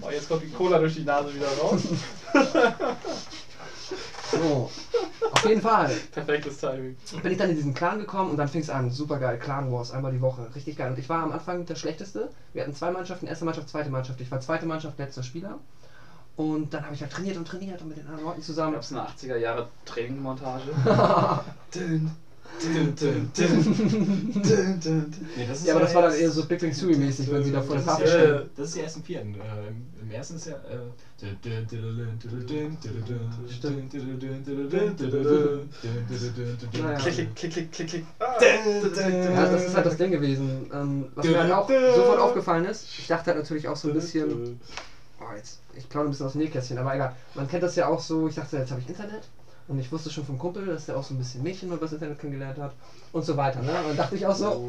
Oh, 0.00 0.10
jetzt 0.10 0.28
kommt 0.28 0.42
die 0.42 0.50
Cola 0.50 0.78
durch 0.78 0.94
die 0.94 1.04
Nase 1.04 1.32
wieder 1.32 1.46
raus. 1.60 1.82
So, 4.32 4.70
auf 5.30 5.46
jeden 5.46 5.60
Fall. 5.60 5.94
Perfektes 6.10 6.56
Timing. 6.56 6.96
bin 7.22 7.32
ich 7.32 7.38
dann 7.38 7.50
in 7.50 7.56
diesen 7.56 7.74
Clan 7.74 7.98
gekommen 7.98 8.30
und 8.30 8.38
dann 8.38 8.48
fing 8.48 8.62
es 8.62 8.70
an. 8.70 8.90
Super 8.90 9.18
geil, 9.18 9.38
Clan 9.38 9.70
Wars, 9.70 9.90
einmal 9.90 10.10
die 10.10 10.22
Woche. 10.22 10.48
Richtig 10.54 10.78
geil. 10.78 10.90
Und 10.90 10.98
ich 10.98 11.08
war 11.10 11.22
am 11.22 11.32
Anfang 11.32 11.66
der 11.66 11.74
Schlechteste. 11.74 12.30
Wir 12.54 12.62
hatten 12.62 12.74
zwei 12.74 12.90
Mannschaften, 12.92 13.26
erste 13.26 13.44
Mannschaft, 13.44 13.68
zweite 13.68 13.90
Mannschaft. 13.90 14.20
Ich 14.22 14.30
war 14.30 14.40
zweite 14.40 14.64
Mannschaft, 14.64 14.98
letzter 14.98 15.22
Spieler. 15.22 15.58
Und 16.36 16.72
dann 16.72 16.84
habe 16.84 16.94
ich 16.94 17.02
halt 17.02 17.12
trainiert 17.12 17.36
und 17.36 17.46
trainiert 17.46 17.82
und 17.82 17.88
mit 17.88 17.98
den 17.98 18.06
anderen 18.06 18.24
Leuten 18.24 18.42
zusammen. 18.42 18.72
Gab 18.72 18.82
es 18.82 18.92
eine 18.92 19.06
80er 19.06 19.36
Jahre 19.36 19.68
Trainingmontage? 19.84 20.70
Nee, 25.36 25.46
das 25.48 25.58
ist 25.58 25.66
Ja, 25.66 25.74
aber 25.74 25.82
das 25.84 25.94
war 25.94 26.02
dann 26.02 26.14
eher 26.14 26.30
so 26.30 26.44
Big 26.44 26.60
Bang 26.60 26.72
Theory 26.72 26.96
mäßig, 26.96 27.30
wenn 27.30 27.42
sie 27.44 27.52
da 27.52 27.60
vor 27.62 27.76
der 27.76 27.84
Das 27.84 27.94
Tafel 27.94 28.06
ist 28.06 28.12
ja- 28.14 28.20
stehen. 28.20 28.50
Das 28.56 28.66
ist 28.68 28.74
die 28.76 28.80
ersten 28.80 29.02
vier. 29.02 29.20
Äh, 29.20 29.24
im, 30.02 30.10
ersten 30.10 30.36
ist 30.36 30.46
ja. 30.46 30.54
Äh, 30.54 30.78
Naja. 36.82 36.98
Klick, 36.98 37.34
klick, 37.36 37.72
klick, 37.72 37.88
klick. 37.88 38.04
Ja, 38.20 39.46
das 39.50 39.64
ist 39.66 39.74
halt 39.76 39.86
das 39.86 39.96
Ding 39.96 40.10
gewesen. 40.10 40.70
Ähm, 40.72 41.08
was 41.14 41.26
mir 41.26 41.32
dann 41.32 41.52
auch 41.52 41.68
sofort 41.68 42.18
aufgefallen 42.20 42.64
ist, 42.64 42.86
ich 42.98 43.06
dachte 43.06 43.26
halt 43.30 43.38
natürlich 43.38 43.68
auch 43.68 43.76
so 43.76 43.88
ein 43.88 43.94
bisschen, 43.94 44.60
oh, 45.20 45.24
jetzt, 45.36 45.60
ich 45.76 45.88
plaudere 45.88 46.08
ein 46.08 46.10
bisschen 46.10 46.26
aus 46.26 46.32
dem 46.32 46.40
Nähkästchen, 46.42 46.78
aber 46.78 46.94
egal. 46.94 47.14
Man 47.34 47.48
kennt 47.48 47.62
das 47.62 47.76
ja 47.76 47.86
auch 47.88 48.00
so, 48.00 48.28
ich 48.28 48.34
dachte, 48.34 48.56
jetzt 48.56 48.70
habe 48.70 48.80
ich 48.80 48.88
Internet. 48.88 49.22
Und 49.72 49.78
ich 49.78 49.90
wusste 49.90 50.10
schon 50.10 50.26
vom 50.26 50.38
Kumpel, 50.38 50.66
dass 50.66 50.84
der 50.84 50.96
auch 50.98 51.02
so 51.02 51.14
ein 51.14 51.18
bisschen 51.18 51.42
Mädchen 51.42 51.68
über 51.68 51.78
das 51.78 51.94
Internet 51.94 52.18
kennengelernt 52.18 52.58
hat. 52.58 52.72
Und 53.10 53.24
so 53.24 53.38
weiter, 53.38 53.62
ne? 53.62 53.72
Und 53.80 53.88
dann 53.88 53.96
dachte 53.96 54.16
ich 54.16 54.26
auch 54.26 54.34
so, 54.34 54.62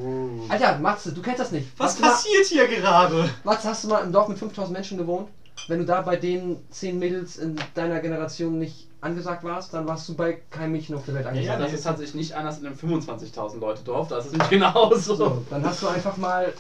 Alter, 0.48 0.80
Matze, 0.80 1.12
du 1.12 1.22
kennst 1.22 1.42
das 1.42 1.52
nicht. 1.52 1.68
Was 1.78 2.00
mal- 2.00 2.08
passiert 2.10 2.46
hier 2.46 2.68
gerade? 2.70 3.30
Matze, 3.44 3.68
hast 3.68 3.84
du 3.84 3.90
mal 3.90 4.00
im 4.00 4.14
Dorf 4.14 4.30
mit 4.30 4.38
5000 4.38 4.72
Menschen 4.74 4.98
gewohnt? 4.98 5.28
Wenn 5.68 5.80
du 5.80 5.86
da 5.86 6.00
bei 6.02 6.16
den 6.16 6.58
10 6.72 6.98
Mädels 7.00 7.36
in 7.36 7.58
deiner 7.74 8.00
Generation 8.00 8.58
nicht 8.60 8.88
angesagt 9.02 9.44
warst, 9.44 9.74
dann 9.74 9.86
warst 9.86 10.08
du 10.08 10.16
bei 10.16 10.40
keinem 10.50 10.72
Mädchen 10.72 10.96
auf 10.96 11.04
der 11.04 11.16
Welt 11.16 11.26
Ja, 11.26 11.32
angesagt. 11.32 11.62
das 11.62 11.74
ist 11.74 11.84
tatsächlich 11.84 12.16
nicht 12.16 12.34
anders 12.36 12.60
in 12.60 12.66
einem 12.66 12.78
25.000 12.78 13.60
Leute 13.60 13.84
Dorf, 13.84 14.08
das 14.08 14.28
ist 14.28 14.38
nicht 14.38 14.50
genauso. 14.50 15.16
so, 15.16 15.46
dann 15.50 15.66
hast 15.66 15.84
du 15.84 15.88
einfach 15.88 16.16
mal 16.16 16.54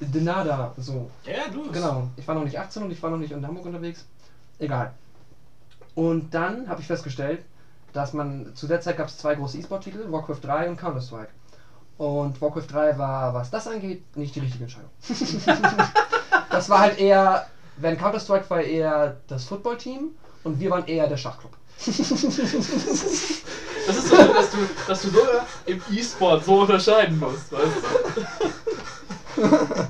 Denada, 0.00 0.72
so. 0.78 1.10
Ja, 1.26 1.48
du. 1.52 1.70
Genau, 1.70 2.08
ich 2.16 2.26
war 2.26 2.34
noch 2.34 2.44
nicht 2.44 2.58
18 2.58 2.82
und 2.84 2.90
ich 2.90 3.02
war 3.02 3.10
noch 3.10 3.18
nicht 3.18 3.32
in 3.32 3.46
Hamburg 3.46 3.66
unterwegs. 3.66 4.06
Egal. 4.58 4.92
Und 5.94 6.32
dann 6.34 6.68
habe 6.68 6.80
ich 6.80 6.86
festgestellt, 6.86 7.40
dass 7.96 8.12
man 8.12 8.54
zu 8.54 8.66
der 8.66 8.80
Zeit 8.80 8.98
gab 8.98 9.08
es 9.08 9.16
zwei 9.16 9.34
große 9.34 9.58
E-Sport-Titel, 9.58 10.12
Warcraft 10.12 10.40
3 10.42 10.68
und 10.68 10.76
Counter-Strike. 10.76 11.30
Und 11.96 12.42
Warcraft 12.42 12.66
3 12.70 12.98
war, 12.98 13.32
was 13.32 13.50
das 13.50 13.66
angeht, 13.66 14.04
nicht 14.16 14.34
die 14.34 14.40
richtige 14.40 14.64
Entscheidung. 14.64 14.90
das 16.50 16.68
war 16.68 16.80
halt 16.80 16.98
eher, 16.98 17.46
wenn 17.78 17.96
Counter-Strike 17.96 18.50
war 18.50 18.60
eher 18.60 19.16
das 19.28 19.44
Football-Team 19.44 20.10
und 20.44 20.60
wir 20.60 20.70
waren 20.70 20.86
eher 20.86 21.08
der 21.08 21.16
Schachclub. 21.16 21.52
Das 21.78 21.88
ist 23.98 24.08
so, 24.08 24.16
dass 24.16 24.50
du, 24.50 24.56
dass 24.88 25.02
du 25.02 25.10
sogar 25.10 25.46
im 25.64 25.80
E-Sport 25.92 26.44
so 26.44 26.60
unterscheiden 26.60 27.18
musst, 27.18 27.52
weißt 27.52 27.72
du? 29.36 29.88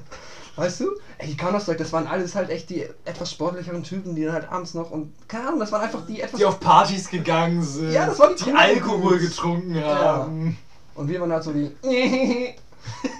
Weißt 0.56 0.80
du? 0.80 0.90
Ey, 1.18 1.28
die 1.28 1.36
Counter-Strike, 1.36 1.78
das 1.78 1.92
waren 1.94 2.06
alles 2.06 2.34
halt 2.34 2.50
echt 2.50 2.68
die 2.68 2.86
etwas 3.06 3.30
sportlicheren 3.30 3.82
Typen, 3.82 4.14
die 4.14 4.24
dann 4.24 4.34
halt 4.34 4.50
abends 4.52 4.74
noch 4.74 4.90
und 4.90 5.14
keine 5.28 5.46
Ahnung, 5.48 5.60
das 5.60 5.72
waren 5.72 5.80
einfach 5.82 6.04
die 6.06 6.20
etwas. 6.20 6.38
Die 6.38 6.44
auf 6.44 6.60
Partys 6.60 7.08
gegangen 7.08 7.62
sind. 7.62 7.90
Ja, 7.92 8.04
das 8.06 8.18
waren 8.18 8.36
die 8.36 8.44
die 8.44 8.52
Alkohol 8.52 9.18
Dudes. 9.18 9.30
getrunken 9.30 9.82
haben. 9.82 10.58
Und 10.94 11.08
wir 11.08 11.20
waren 11.20 11.32
halt 11.32 11.42
so 11.42 11.52
die. 11.52 11.70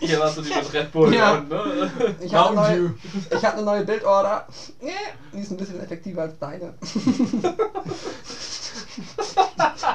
Hier 0.00 0.20
warst 0.20 0.36
du 0.36 0.42
die 0.42 0.55
mit 0.55 0.73
Red 0.73 0.92
Bull 0.92 1.12
Ja. 1.15 1.34
und, 1.39 1.49
ne? 1.49 1.91
Ich 2.20 2.33
hatte, 2.34 2.55
neue, 2.55 2.94
ich 3.31 3.44
hatte 3.44 3.57
eine 3.57 3.62
neue 3.65 3.84
Bildorder. 3.84 4.47
Die 5.33 5.41
ist 5.41 5.50
ein 5.50 5.57
bisschen 5.57 5.81
effektiver 5.81 6.23
als 6.23 6.39
deine. 6.39 6.75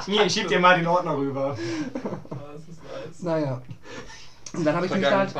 Hier, 0.06 0.26
ich 0.26 0.32
schieb 0.32 0.48
dir 0.48 0.58
mal 0.60 0.76
den 0.76 0.86
Ordner 0.86 1.16
rüber. 1.16 1.56
Das 1.94 2.62
ist 2.68 2.82
nice. 2.82 3.22
Naja. 3.22 3.62
Und 4.54 4.64
dann 4.64 4.76
habe 4.76 4.86
ich 4.86 4.94
mich 4.94 5.02
da 5.02 5.18
halt, 5.18 5.34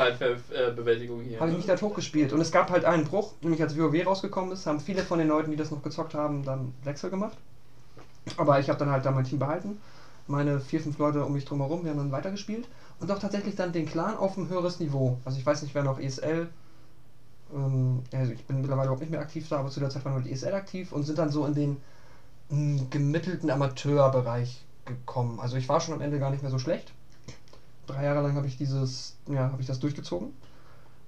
hier. 1.21 1.39
habe 1.39 1.51
ich 1.51 1.57
mich 1.57 1.65
da 1.67 1.79
hochgespielt. 1.79 2.33
Und 2.33 2.41
es 2.41 2.51
gab 2.51 2.71
halt 2.71 2.83
einen 2.83 3.05
Bruch, 3.05 3.33
nämlich 3.41 3.61
als 3.61 3.77
WoW 3.77 4.05
rausgekommen 4.05 4.51
ist, 4.51 4.65
haben 4.65 4.79
viele 4.79 5.03
von 5.03 5.19
den 5.19 5.27
Leuten, 5.27 5.51
die 5.51 5.57
das 5.57 5.69
noch 5.69 5.83
gezockt 5.83 6.15
haben, 6.15 6.43
dann 6.43 6.73
Wechsel 6.83 7.09
gemacht. 7.09 7.37
Aber 8.37 8.59
ich 8.59 8.69
habe 8.69 8.79
dann 8.79 8.89
halt 8.89 9.05
da 9.05 9.11
mein 9.11 9.25
Team 9.25 9.39
behalten. 9.39 9.79
Meine 10.27 10.59
vier, 10.59 10.79
fünf 10.79 10.97
Leute 10.97 11.23
um 11.25 11.33
mich 11.33 11.45
drumherum, 11.45 11.83
wir 11.83 11.91
haben 11.91 11.97
dann 11.97 12.11
weitergespielt. 12.11 12.67
Und 12.99 13.11
auch 13.11 13.19
tatsächlich 13.19 13.55
dann 13.55 13.71
den 13.71 13.85
Clan 13.85 14.17
auf 14.17 14.37
ein 14.37 14.49
höheres 14.49 14.79
Niveau. 14.79 15.17
Also 15.25 15.37
ich 15.37 15.45
weiß 15.45 15.61
nicht, 15.61 15.75
wer 15.75 15.83
noch 15.83 15.99
ESL. 15.99 16.47
Ähm, 17.53 18.01
also 18.13 18.31
ich 18.31 18.45
bin 18.45 18.61
mittlerweile 18.61 18.85
überhaupt 18.85 19.01
nicht 19.01 19.11
mehr 19.11 19.21
aktiv 19.21 19.47
da, 19.49 19.59
aber 19.59 19.69
zu 19.69 19.79
der 19.79 19.89
Zeit 19.89 20.05
waren 20.05 20.15
wir 20.15 20.21
mit 20.21 20.31
ESL 20.31 20.53
aktiv 20.53 20.91
und 20.91 21.03
sind 21.03 21.19
dann 21.19 21.29
so 21.29 21.45
in 21.45 21.53
den 21.53 21.77
mm, 22.49 22.89
gemittelten 22.89 23.51
Amateurbereich 23.51 24.63
gekommen. 24.85 25.39
Also 25.39 25.57
ich 25.57 25.69
war 25.69 25.81
schon 25.81 25.93
am 25.93 26.01
Ende 26.01 26.19
gar 26.19 26.31
nicht 26.31 26.41
mehr 26.41 26.51
so 26.51 26.59
schlecht. 26.59 26.93
Drei 27.87 28.05
Jahre 28.05 28.21
lang 28.21 28.35
habe 28.35 28.47
ich 28.47 28.57
dieses, 28.57 29.17
ja, 29.27 29.51
habe 29.51 29.61
ich 29.61 29.67
das 29.67 29.79
durchgezogen. 29.79 30.33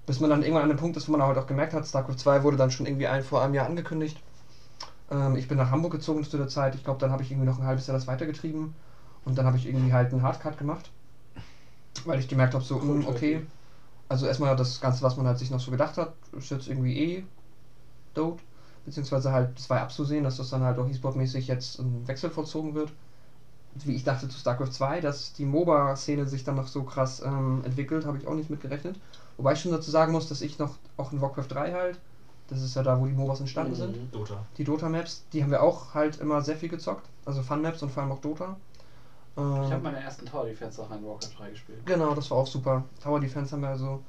Bis 0.06 0.20
man 0.20 0.30
dann 0.30 0.42
irgendwann 0.42 0.64
an 0.64 0.68
dem 0.68 0.78
Punkt 0.78 0.96
ist, 0.96 1.08
wo 1.08 1.12
man 1.12 1.22
halt 1.22 1.38
auch 1.38 1.46
gemerkt 1.46 1.72
hat, 1.72 1.86
StarCraft 1.86 2.16
2 2.16 2.42
wurde 2.42 2.56
dann 2.56 2.70
schon 2.70 2.86
irgendwie 2.86 3.08
ein, 3.08 3.22
vor 3.22 3.42
einem 3.42 3.54
Jahr 3.54 3.66
angekündigt. 3.66 4.20
Ähm, 5.10 5.36
ich 5.36 5.48
bin 5.48 5.58
nach 5.58 5.70
Hamburg 5.70 5.92
gezogen 5.92 6.22
zu 6.24 6.36
der 6.36 6.48
Zeit. 6.48 6.74
Ich 6.74 6.84
glaube, 6.84 7.00
dann 7.00 7.10
habe 7.10 7.22
ich 7.22 7.30
irgendwie 7.30 7.46
noch 7.46 7.58
ein 7.58 7.66
halbes 7.66 7.86
Jahr 7.86 7.96
das 7.96 8.06
weitergetrieben. 8.06 8.74
Und 9.24 9.36
dann 9.38 9.46
habe 9.46 9.56
ich 9.56 9.66
irgendwie 9.66 9.92
halt 9.92 10.12
einen 10.12 10.22
Hardcut 10.22 10.58
gemacht. 10.58 10.90
Weil 12.04 12.20
ich 12.20 12.28
gemerkt 12.28 12.54
habe, 12.54 12.62
so, 12.62 12.76
mm, 12.78 13.06
okay. 13.08 13.46
Also 14.08 14.26
erstmal 14.26 14.54
das 14.54 14.80
Ganze, 14.80 15.02
was 15.02 15.16
man 15.16 15.26
halt 15.26 15.38
sich 15.38 15.50
noch 15.50 15.58
so 15.58 15.72
gedacht 15.72 15.96
hat, 15.96 16.14
ist 16.32 16.50
jetzt 16.50 16.68
irgendwie 16.68 16.96
eh 16.96 17.24
Dota, 18.14 18.40
beziehungsweise 18.84 19.32
halt, 19.32 19.58
es 19.58 19.68
war 19.68 19.80
abzusehen, 19.80 20.22
dass 20.22 20.36
das 20.36 20.50
dann 20.50 20.62
halt 20.62 20.78
auch 20.78 20.88
E-Sport-mäßig 20.88 21.48
jetzt 21.48 21.80
ein 21.80 22.06
Wechsel 22.06 22.30
vollzogen 22.30 22.74
wird. 22.74 22.92
Wie 23.84 23.94
ich 23.94 24.04
dachte 24.04 24.28
zu 24.28 24.38
StarCraft 24.38 24.70
2, 24.72 25.00
dass 25.00 25.32
die 25.34 25.44
MOBA-Szene 25.44 26.26
sich 26.26 26.44
dann 26.44 26.56
noch 26.56 26.68
so 26.68 26.82
krass 26.82 27.20
ähm, 27.24 27.62
entwickelt, 27.64 28.06
habe 28.06 28.18
ich 28.18 28.26
auch 28.26 28.34
nicht 28.34 28.50
mitgerechnet. 28.50 28.98
Wobei 29.36 29.52
ich 29.52 29.60
schon 29.60 29.72
dazu 29.72 29.90
sagen 29.90 30.12
muss, 30.12 30.28
dass 30.28 30.40
ich 30.40 30.58
noch 30.58 30.76
auch 30.96 31.12
in 31.12 31.20
Warcraft 31.20 31.48
3 31.48 31.72
halt, 31.72 31.98
das 32.48 32.62
ist 32.62 32.74
ja 32.76 32.82
da, 32.82 32.98
wo 33.00 33.06
die 33.06 33.12
MOBAs 33.12 33.40
entstanden 33.40 33.72
Mhm. 33.72 33.76
sind, 33.76 34.14
Dota. 34.14 34.46
die 34.56 34.64
Dota-Maps, 34.64 35.24
die 35.32 35.42
haben 35.42 35.50
wir 35.50 35.62
auch 35.62 35.94
halt 35.94 36.20
immer 36.20 36.40
sehr 36.42 36.56
viel 36.56 36.68
gezockt. 36.68 37.06
Also 37.24 37.42
Fun-Maps 37.42 37.82
und 37.82 37.90
vor 37.90 38.02
allem 38.02 38.12
auch 38.12 38.20
Dota. 38.20 38.56
Ich 39.36 39.42
Ähm, 39.42 39.70
habe 39.70 39.82
meine 39.82 40.00
ersten 40.00 40.24
Tower 40.24 40.46
Defense 40.46 40.78
Sachen 40.80 40.98
in 40.98 41.04
Warcraft 41.06 41.36
3 41.38 41.50
gespielt. 41.50 41.84
Genau, 41.84 42.14
das 42.14 42.30
war 42.30 42.38
auch 42.38 42.46
super. 42.46 42.84
Tower 43.02 43.20
Defense 43.20 43.52
haben 43.52 43.60
wir 43.62 43.68
also. 43.68 44.02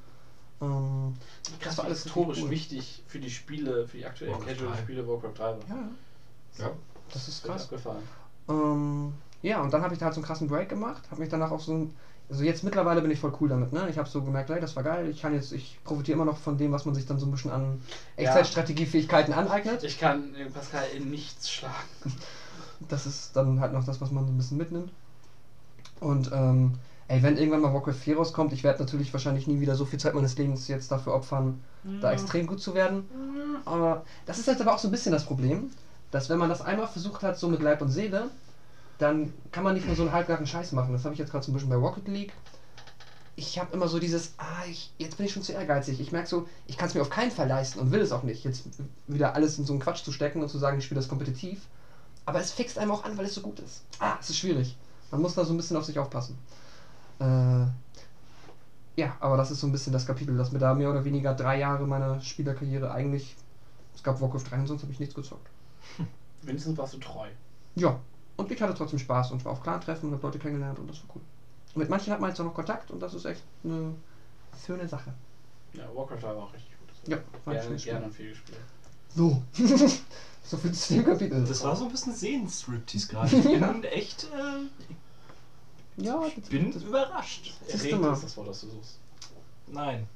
Ähm, 0.62 1.14
Krass, 1.60 1.76
war 1.76 1.84
war 1.84 1.90
alles 1.90 2.04
historisch 2.04 2.42
cool. 2.42 2.50
wichtig 2.50 3.04
für 3.06 3.18
die 3.20 3.30
Spiele, 3.30 3.86
für 3.86 3.98
die 3.98 4.06
aktuellen 4.06 4.40
Casual-Spiele 4.40 5.06
Warcraft 5.06 5.34
3 5.36 5.44
war. 5.44 5.58
ja, 5.68 6.64
Ja. 6.64 6.70
das 7.12 7.28
ist 7.28 7.44
krass. 7.44 7.64
abgefallen. 7.64 8.02
Ähm, 8.48 9.12
ja, 9.42 9.60
und 9.60 9.72
dann 9.72 9.82
habe 9.82 9.94
ich 9.94 10.00
da 10.00 10.06
halt 10.06 10.14
so 10.14 10.20
einen 10.20 10.26
krassen 10.26 10.48
Break 10.48 10.68
gemacht, 10.68 11.02
habe 11.10 11.20
mich 11.20 11.30
danach 11.30 11.50
auch 11.50 11.60
so 11.60 11.72
ein. 11.72 11.94
Also 12.30 12.44
jetzt 12.44 12.62
mittlerweile 12.62 13.00
bin 13.00 13.10
ich 13.10 13.20
voll 13.20 13.32
cool 13.40 13.48
damit, 13.48 13.72
ne? 13.72 13.88
Ich 13.88 13.96
habe 13.96 14.06
so 14.06 14.20
gemerkt, 14.22 14.50
hey, 14.50 14.60
das 14.60 14.76
war 14.76 14.82
geil, 14.82 15.08
ich 15.08 15.22
kann 15.22 15.32
jetzt, 15.32 15.50
ich 15.50 15.78
profitiere 15.82 16.16
immer 16.16 16.26
noch 16.26 16.36
von 16.36 16.58
dem, 16.58 16.72
was 16.72 16.84
man 16.84 16.94
sich 16.94 17.06
dann 17.06 17.18
so 17.18 17.24
ein 17.24 17.30
bisschen 17.30 17.50
an 17.50 17.80
Ja. 18.18 18.24
Echtzeitstrategiefähigkeiten 18.24 19.32
aneignet. 19.32 19.82
Ich 19.82 19.98
kann 19.98 20.34
äh, 20.34 20.44
Pascal 20.50 20.84
in 20.94 21.10
nichts 21.10 21.50
schlagen. 21.50 21.74
Das 22.88 23.06
ist 23.06 23.34
dann 23.34 23.58
halt 23.60 23.72
noch 23.72 23.82
das, 23.84 24.00
was 24.00 24.12
man 24.12 24.24
so 24.24 24.32
ein 24.32 24.36
bisschen 24.36 24.56
mitnimmt. 24.56 24.92
Und 25.98 26.30
ähm, 26.32 26.74
ey, 27.08 27.20
wenn 27.24 27.36
irgendwann 27.36 27.60
mal 27.60 27.74
Warcraft 27.74 27.94
4 27.94 28.16
rauskommt, 28.16 28.52
ich 28.52 28.62
werde 28.62 28.78
natürlich 28.80 29.12
wahrscheinlich 29.12 29.48
nie 29.48 29.58
wieder 29.60 29.74
so 29.74 29.84
viel 29.84 29.98
Zeit 29.98 30.14
meines 30.14 30.38
Lebens 30.38 30.68
jetzt 30.68 30.92
dafür 30.92 31.14
opfern, 31.14 31.60
da 32.00 32.12
extrem 32.12 32.46
gut 32.46 32.60
zu 32.60 32.74
werden. 32.74 33.08
Aber 33.64 34.04
das 34.26 34.38
ist 34.38 34.46
halt 34.46 34.60
aber 34.60 34.74
auch 34.74 34.78
so 34.78 34.86
ein 34.88 34.90
bisschen 34.92 35.10
das 35.10 35.24
Problem, 35.26 35.70
dass 36.12 36.28
wenn 36.28 36.38
man 36.38 36.48
das 36.48 36.60
einmal 36.62 36.86
versucht 36.86 37.22
hat, 37.22 37.36
so 37.36 37.48
mit 37.48 37.62
Leib 37.62 37.82
und 37.82 37.88
Seele, 37.88 38.30
dann 38.98 39.32
kann 39.52 39.64
man 39.64 39.74
nicht 39.74 39.86
mehr 39.86 39.96
so 39.96 40.02
einen 40.02 40.12
halbgaren 40.12 40.46
Scheiß 40.46 40.72
machen. 40.72 40.92
Das 40.92 41.04
habe 41.04 41.14
ich 41.14 41.18
jetzt 41.18 41.30
gerade 41.30 41.44
so 41.44 41.50
ein 41.50 41.54
bisschen 41.54 41.70
bei 41.70 41.76
Rocket 41.76 42.06
League. 42.08 42.32
Ich 43.36 43.58
habe 43.58 43.72
immer 43.72 43.86
so 43.86 44.00
dieses, 44.00 44.34
ah, 44.38 44.64
ich, 44.68 44.92
jetzt 44.98 45.16
bin 45.16 45.26
ich 45.26 45.32
schon 45.32 45.44
zu 45.44 45.52
ehrgeizig. 45.52 46.00
Ich 46.00 46.10
merke 46.10 46.28
so, 46.28 46.48
ich 46.66 46.76
kann 46.76 46.88
es 46.88 46.94
mir 46.94 47.02
auf 47.02 47.10
keinen 47.10 47.30
Fall 47.30 47.46
leisten 47.46 47.78
und 47.78 47.92
will 47.92 48.00
es 48.00 48.10
auch 48.10 48.24
nicht, 48.24 48.42
jetzt 48.42 48.66
wieder 49.06 49.36
alles 49.36 49.58
in 49.58 49.64
so 49.64 49.72
einen 49.72 49.80
Quatsch 49.80 50.02
zu 50.02 50.10
stecken 50.10 50.42
und 50.42 50.48
zu 50.48 50.58
sagen, 50.58 50.78
ich 50.78 50.84
spiele 50.84 51.00
das 51.00 51.08
kompetitiv. 51.08 51.60
Aber 52.26 52.40
es 52.40 52.50
fixt 52.50 52.78
einem 52.78 52.90
auch 52.90 53.04
an, 53.04 53.16
weil 53.16 53.26
es 53.26 53.34
so 53.34 53.40
gut 53.40 53.60
ist. 53.60 53.84
Ah, 54.00 54.16
es 54.20 54.30
ist 54.30 54.38
schwierig. 54.38 54.76
Man 55.12 55.22
muss 55.22 55.34
da 55.34 55.44
so 55.44 55.54
ein 55.54 55.56
bisschen 55.56 55.76
auf 55.76 55.84
sich 55.84 55.98
aufpassen. 55.98 56.36
Äh, 57.20 57.66
ja, 59.00 59.16
aber 59.20 59.36
das 59.36 59.52
ist 59.52 59.60
so 59.60 59.68
ein 59.68 59.72
bisschen 59.72 59.92
das 59.92 60.04
Kapitel, 60.04 60.36
dass 60.36 60.50
mir 60.50 60.58
da 60.58 60.74
mehr 60.74 60.90
oder 60.90 61.04
weniger 61.04 61.32
drei 61.32 61.60
Jahre 61.60 61.86
meiner 61.86 62.20
Spielerkarriere 62.20 62.90
eigentlich. 62.90 63.36
Es 63.94 64.02
gab 64.02 64.20
Warcraft 64.20 64.50
3 64.50 64.58
und 64.58 64.66
sonst 64.66 64.82
habe 64.82 64.92
ich 64.92 64.98
nichts 64.98 65.14
gezockt. 65.14 65.48
Wenigstens 66.42 66.76
warst 66.76 66.94
du 66.94 66.98
treu. 66.98 67.28
Ja, 67.76 68.00
und 68.38 68.50
ich 68.50 68.62
hatte 68.62 68.72
trotzdem 68.74 68.98
Spaß 68.98 69.32
und 69.32 69.44
war 69.44 69.52
auf 69.52 69.62
Clan-Treffen 69.62 70.08
und 70.08 70.14
habe 70.14 70.26
Leute 70.26 70.38
kennengelernt 70.38 70.78
und 70.78 70.88
das 70.88 70.96
war 71.00 71.16
cool. 71.16 71.22
Und 71.74 71.80
mit 71.80 71.90
manchen 71.90 72.12
hat 72.12 72.20
man 72.20 72.30
jetzt 72.30 72.40
auch 72.40 72.44
noch 72.46 72.54
Kontakt 72.54 72.90
und 72.90 73.00
das 73.00 73.12
ist 73.12 73.26
echt 73.26 73.42
eine 73.64 73.94
schöne 74.64 74.88
Sache. 74.88 75.12
Ja, 75.74 75.84
Warcraft 75.94 76.20
3 76.22 76.28
war 76.28 76.44
auch 76.44 76.54
richtig 76.54 76.70
gut. 76.78 76.88
Das 76.88 77.10
Ja, 77.10 77.18
war 77.44 77.54
gerne, 77.54 77.76
gerne 77.76 78.04
und 78.06 78.14
viel 78.14 78.30
gespielt. 78.30 78.58
So. 79.14 79.42
so 80.44 80.56
viel 80.56 80.72
zu 80.72 80.94
dem 80.94 81.04
Kapitel. 81.04 81.44
Das 81.44 81.62
war 81.64 81.76
so 81.76 81.84
ein 81.84 81.90
bisschen 81.90 82.14
Sehenstriptease 82.14 83.08
gerade. 83.08 83.28
Ich 83.36 83.42
bin 83.44 83.60
Ja. 83.60 83.72
echt 83.82 84.24
äh, 84.24 86.02
Ja, 86.02 86.22
ich 86.26 86.42
bin 86.48 86.72
überrascht. 86.72 87.54
Siehst 87.66 87.84
du 87.84 87.88
Erregt 87.96 88.12
ist 88.14 88.24
das 88.24 88.36
Wort, 88.36 88.48
das 88.48 88.60
du 88.62 88.70
suchst. 88.70 88.98
Nein. 89.66 90.06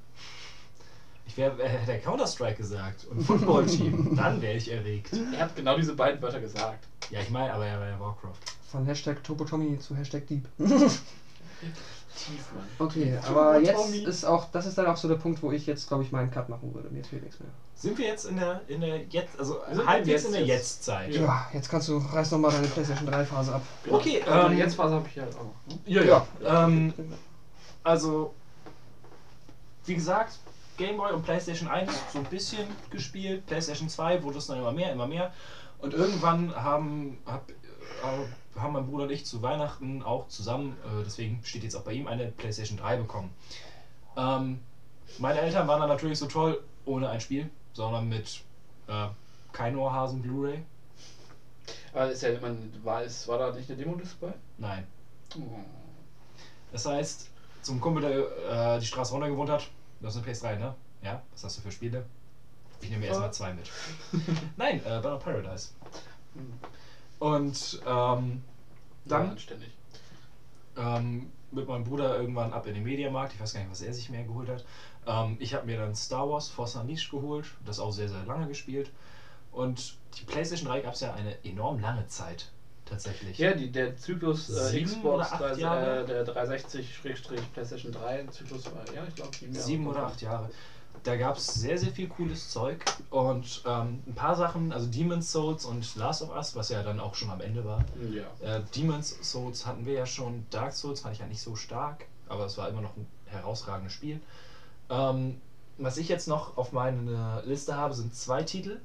Ich 1.33 1.39
wäre, 1.39 1.63
äh, 1.63 1.67
hätte 1.67 1.93
er 1.93 1.99
Counter-Strike 2.01 2.57
gesagt 2.59 3.07
und 3.07 3.23
Football-Team, 3.25 4.15
dann 4.17 4.43
wäre 4.43 4.53
ich 4.55 4.71
erregt. 4.71 5.15
Er 5.33 5.45
hat 5.47 5.57
genau 5.57 5.77
diese 5.79 5.95
beiden 5.95 6.21
Wörter 6.21 6.41
gesagt. 6.41 6.87
Ja, 7.09 7.21
ich 7.21 7.31
meine, 7.31 7.55
aber 7.55 7.65
er 7.65 7.81
war 7.81 7.89
ja 7.89 7.99
Warcraft. 7.99 8.35
Von 8.71 8.85
Hashtag 8.85 9.25
Topotommy 9.25 9.79
zu 9.79 9.97
Hashtag 9.97 10.27
Deep. 10.27 10.47
Tief, 10.59 12.45
Mann. 12.55 12.67
Okay, 12.79 13.19
aber 13.27 13.59
jetzt 13.61 13.95
ist 13.95 14.25
auch, 14.27 14.51
das 14.53 14.67
ist 14.67 14.77
dann 14.77 14.87
auch 14.89 14.97
so 14.99 15.09
der 15.09 15.15
Punkt, 15.15 15.43
wo 15.43 15.51
ich 15.53 15.65
jetzt, 15.67 15.89
glaube 15.89 16.03
ich, 16.03 16.13
meinen 16.13 16.31
Cut 16.31 16.51
machen 16.51 16.75
würde. 16.75 16.91
Mir 16.91 17.03
fehlt 17.03 17.23
nichts 17.23 17.41
mehr. 17.41 17.49
Sind 17.77 17.97
wir 17.97 18.07
jetzt 18.09 18.27
in 18.27 18.37
der, 18.37 18.61
in 18.69 18.83
der 18.83 19.05
jetzt, 19.07 19.39
also 19.39 19.61
halbwegs 19.67 20.07
jetzt- 20.09 20.27
in 20.27 20.33
der 20.33 20.43
jetzt. 20.43 20.59
Jetzt-Zeit? 20.77 21.15
Ja, 21.15 21.49
jetzt 21.55 21.71
kannst 21.71 21.89
du, 21.89 21.97
reiß 21.97 22.31
nochmal 22.33 22.53
deine 22.53 22.67
PlayStation 22.67 23.07
3 23.07 23.25
Phase 23.25 23.55
ab. 23.55 23.63
Okay, 23.89 24.23
Also 24.23 24.49
ähm, 24.53 24.59
jetzt 24.59 24.75
Phase 24.75 24.95
habe 24.97 25.09
ich 25.09 25.19
halt 25.19 25.35
auch 25.35 25.45
noch. 25.45 25.55
Ne? 25.67 25.79
Ja, 25.87 26.03
ja. 26.03 26.27
Ähm, 26.67 26.93
also, 27.83 28.35
wie 29.87 29.95
gesagt, 29.95 30.39
Game 30.83 30.97
Boy 30.97 31.13
und 31.13 31.23
PlayStation 31.23 31.69
1 31.69 31.93
so 32.13 32.19
ein 32.19 32.25
bisschen 32.25 32.67
gespielt. 32.91 33.47
PlayStation 33.47 33.89
2 33.89 34.25
wurde 34.25 34.39
es 34.39 34.49
dann 34.49 34.59
immer 34.59 34.73
mehr, 34.73 34.91
immer 34.91 35.07
mehr. 35.07 35.33
Und 35.79 35.95
irgendwann 35.95 36.53
haben, 36.57 37.19
hab, 37.25 37.49
äh, 37.51 38.59
haben 38.59 38.73
mein 38.73 38.87
Bruder 38.89 39.05
und 39.05 39.11
ich 39.11 39.25
zu 39.25 39.43
Weihnachten 39.43 40.03
auch 40.03 40.27
zusammen, 40.27 40.77
äh, 40.85 41.05
deswegen 41.05 41.39
steht 41.45 41.63
jetzt 41.63 41.77
auch 41.77 41.83
bei 41.83 41.93
ihm, 41.93 42.09
eine 42.09 42.27
PlayStation 42.33 42.79
3 42.79 42.97
bekommen. 42.97 43.31
Ähm, 44.17 44.59
meine 45.19 45.41
Eltern 45.41 45.69
waren 45.69 45.79
dann 45.79 45.89
natürlich 45.89 46.19
so 46.19 46.27
toll, 46.27 46.61
ohne 46.85 47.09
ein 47.11 47.21
Spiel, 47.21 47.49
sondern 47.75 48.09
mit 48.09 48.41
äh, 48.89 49.07
kein 49.53 49.77
Ohrhasen 49.77 50.21
Blu-ray. 50.21 50.65
Aber 51.95 52.11
ist 52.11 52.25
ja, 52.25 52.31
man, 52.41 52.73
war, 52.83 53.05
ist, 53.05 53.29
war 53.29 53.39
da 53.39 53.53
nicht 53.53 53.71
eine 53.71 53.79
Demo-Disc 53.79 54.19
bei? 54.21 54.33
Nein. 54.59 54.85
Oh. 55.37 55.61
Das 56.73 56.87
heißt, 56.87 57.31
zum 57.63 57.81
Kumpel, 57.81 58.03
der 58.03 58.75
äh, 58.75 58.81
die 58.81 58.87
Straße 58.87 59.13
runter 59.13 59.29
gewohnt 59.29 59.51
hat, 59.51 59.69
du 60.03 60.09
hast 60.09 60.17
eine 60.17 60.27
PS3, 60.27 60.57
ne? 60.59 60.75
Ja, 61.03 61.23
was 61.33 61.45
hast 61.45 61.57
du 61.59 61.63
für 61.63 61.73
Spiele? 61.73 62.05
Ich 62.81 62.91
nehme 62.91 63.01
mir 63.03 63.07
erstmal 63.07 63.33
zwei 63.33 63.55
mit. 63.55 63.71
Nein, 64.57 64.85
äh, 64.85 65.01
Burnout 65.01 65.21
Paradise. 65.21 65.71
Und 67.19 67.81
ähm, 67.87 67.87
Dann 67.87 68.43
dann 69.05 69.31
anständig. 69.31 69.71
ähm, 70.77 71.31
mit 71.53 71.69
meinem 71.69 71.85
Bruder 71.85 72.19
irgendwann 72.19 72.53
ab 72.53 72.67
in 72.67 72.75
den 72.75 72.83
Mediamarkt. 72.83 73.35
Ich 73.35 73.41
weiß 73.41 73.55
gar 73.55 73.61
nicht, 73.61 73.71
was 73.71 73.83
er 73.83 73.93
sich 73.93 74.11
mehr 74.11 74.25
geholt 74.25 74.49
hat. 74.49 74.65
Ähm, 75.07 75.37
ich 75.39 75.55
habe 75.55 75.67
mir 75.67 75.79
dann 75.79 75.95
Star 75.95 76.29
Wars 76.29 76.49
Force 76.49 76.77
Unleashed 76.77 77.11
geholt. 77.11 77.47
Das 77.65 77.79
auch 77.79 77.93
sehr, 77.93 78.09
sehr 78.09 78.25
lange 78.25 78.49
gespielt. 78.49 78.91
Und 79.53 79.95
die 80.19 80.25
PlayStation 80.25 80.69
3 80.69 80.81
gab 80.81 80.95
es 80.95 81.01
ja 81.01 81.13
eine 81.15 81.45
enorm 81.45 81.79
lange 81.81 82.07
Zeit. 82.09 82.51
Tatsächlich. 82.93 83.39
Ja, 83.39 83.55
die, 83.55 83.71
der 83.73 83.97
Zyklus 83.97 84.51
äh, 84.51 84.83
Xbox, 84.83 85.05
oder 85.15 85.33
acht 85.33 85.41
drei- 85.41 85.55
Jahre? 85.55 86.01
äh, 86.03 86.07
der 86.07 86.27
360-PlayStation 86.27 87.91
3 87.91 88.27
Zyklus 88.27 88.67
war, 88.67 88.85
ja, 88.95 89.03
ich 89.09 89.15
glaube, 89.15 89.31
sieben 89.51 89.87
oder 89.87 90.07
acht 90.07 90.21
Jahre. 90.21 90.51
Da 91.05 91.17
gab 91.17 91.37
es 91.39 91.47
sehr, 91.47 91.79
sehr 91.79 91.91
viel 91.91 92.07
cooles 92.07 92.51
Zeug 92.51 92.85
und 93.11 93.63
ähm, 93.67 94.03
ein 94.07 94.15
paar 94.15 94.37
Sachen, 94.37 94.73
also 94.73 94.87
Demon's 94.87 95.33
Souls 95.33 95.65
und 95.65 95.97
Last 95.97 96.23
of 96.23 96.31
Us, 96.37 96.55
was 96.55 96.69
ja 96.69 96.83
dann 96.83 97.01
auch 97.01 97.15
schon 97.15 97.31
am 97.31 97.41
Ende 97.41 97.65
war. 97.65 97.83
Ja. 98.13 98.25
Äh, 98.57 98.61
Demon's 98.77 99.17
Souls 99.23 99.67
hatten 99.67 99.87
wir 99.87 99.95
ja 99.95 100.07
schon, 100.07 100.45
Dark 100.51 100.75
Souls 100.75 101.01
fand 101.01 101.15
ich 101.15 101.21
ja 101.21 101.27
nicht 101.27 101.41
so 101.41 101.57
stark, 101.57 102.05
aber 102.29 102.45
es 102.45 102.57
war 102.59 102.69
immer 102.69 102.83
noch 102.83 102.95
ein 102.97 103.07
herausragendes 103.27 103.93
Spiel. 103.95 104.21
Ähm, 104.91 105.41
was 105.79 105.97
ich 105.97 106.09
jetzt 106.09 106.29
noch 106.29 106.57
auf 106.59 106.73
meiner 106.73 107.43
Liste 107.47 107.75
habe, 107.75 107.95
sind 107.95 108.15
zwei 108.15 108.43
Titel. 108.43 108.79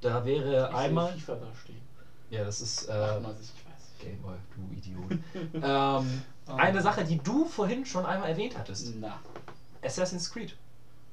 Da 0.00 0.24
wäre 0.24 0.68
Ich 0.70 0.76
einmal. 0.76 1.12
FIFA 1.12 1.34
da 1.36 1.46
stehen. 1.62 1.80
Ja, 2.30 2.44
das 2.44 2.60
ist 2.60 2.88
äh, 2.88 2.92
98, 2.92 3.50
ich 3.56 3.64
weiß. 3.64 3.82
Gameboy, 4.00 4.36
du 4.54 4.76
Idiot. 4.76 5.18
ähm, 5.62 6.22
eine 6.56 6.82
Sache, 6.82 7.04
die 7.04 7.18
du 7.18 7.44
vorhin 7.46 7.84
schon 7.86 8.04
einmal 8.06 8.30
erwähnt 8.30 8.56
hattest: 8.56 8.94
Na. 9.00 9.18
Assassin's 9.82 10.30
Creed. 10.30 10.54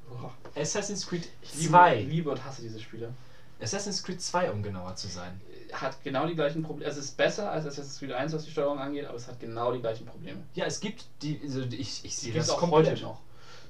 Boah. 0.10 0.32
Assassin's 0.56 1.08
Creed 1.08 1.28
Ich 1.42 1.56
liebe, 1.56 1.70
2. 1.70 2.24
und 2.26 2.46
hasse 2.46 2.62
diese 2.62 2.80
Spiele. 2.80 3.14
Assassin's 3.62 4.04
Creed 4.04 4.22
2, 4.22 4.52
um 4.52 4.62
genauer 4.62 4.96
zu 4.96 5.08
sein. 5.08 5.40
Hat 5.72 6.04
genau 6.04 6.28
die 6.28 6.36
gleichen 6.36 6.62
Probleme. 6.62 6.90
Es 6.90 6.98
ist 6.98 7.16
besser 7.18 7.50
als 7.52 7.66
Assassin's 7.66 7.98
Creed 8.00 8.12
1, 8.12 8.34
was 8.34 8.44
die 8.46 8.52
Steuerung 8.52 8.80
angeht, 8.80 9.06
aber 9.06 9.18
es 9.18 9.28
hat 9.28 9.40
genau 9.40 9.72
die 9.74 9.80
gleichen 9.80 10.06
Probleme. 10.06 10.40
Ja, 10.54 10.66
es 10.66 10.80
gibt 10.80 11.06
die. 11.22 11.40
Also 11.44 11.62
ich, 11.62 12.04
ich 12.06 12.16
sehe 12.18 12.34
das 12.34 12.50
auch 12.50 12.60
komplett. 12.60 12.88
heute 12.92 13.02
noch. 13.02 13.20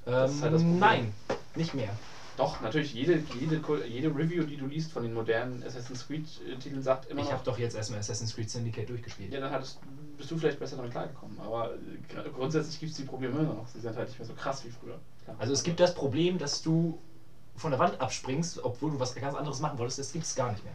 Ähm, 0.08 0.14
Das 0.14 0.32
ist 0.34 0.42
halt 0.42 0.54
das 0.54 0.62
Problem. 0.62 0.80
nein, 0.80 1.14
nicht 1.56 1.74
mehr. 1.74 1.90
Doch, 2.38 2.60
natürlich, 2.62 2.94
jede, 2.94 3.22
jede, 3.40 3.62
jede 3.88 4.10
Review, 4.10 4.44
die 4.44 4.58
du 4.58 4.66
liest 4.66 4.92
von 4.92 5.04
den 5.04 5.14
modernen 5.14 5.64
Assassin's 5.64 6.06
Creed-Titeln, 6.08 6.84
sagt 6.84 7.10
immer 7.10 7.22
Ich 7.22 7.32
habe 7.32 7.44
doch 7.44 7.58
jetzt 7.58 7.76
erstmal 7.76 8.00
Assassin's 8.00 8.36
Creed 8.36 8.50
Syndicate 8.50 8.90
durchgespielt. 8.90 9.34
Ja, 9.34 9.40
dann 9.40 9.52
hattest, 9.52 9.80
bist 10.18 10.32
du 10.32 10.38
vielleicht 10.38 10.60
besser 10.60 10.76
damit 10.76 10.92
klargekommen. 10.92 11.40
Aber 11.40 11.74
äh, 11.74 11.78
gr- 12.14 12.30
grundsätzlich 12.30 12.80
gibt 12.80 12.92
es 12.92 12.98
die 12.98 13.04
Probleme 13.04 13.40
immer 13.40 13.54
noch. 13.54 13.68
Sie 13.68 13.80
sind 13.80 13.96
halt 13.96 14.10
nicht 14.10 14.20
mehr 14.20 14.28
so 14.28 14.34
krass 14.34 14.66
wie 14.66 14.70
früher. 14.70 15.00
Klar. 15.24 15.38
Also 15.40 15.54
es 15.54 15.64
gibt 15.64 15.80
das 15.80 15.94
Problem, 15.94 16.38
dass 16.38 16.62
du 16.62 17.00
von 17.56 17.72
der 17.72 17.80
Wand 17.80 18.02
abspringst, 18.02 18.62
obwohl 18.64 18.92
du 18.92 19.00
was 19.00 19.16
ganz 19.16 19.34
anderes 19.34 19.60
machen 19.62 19.78
wolltest. 19.78 20.00
Das 20.00 20.12
gibt 20.12 20.26
es 20.26 20.36
gar 20.36 20.52
nicht 20.52 20.64
mehr. 20.66 20.74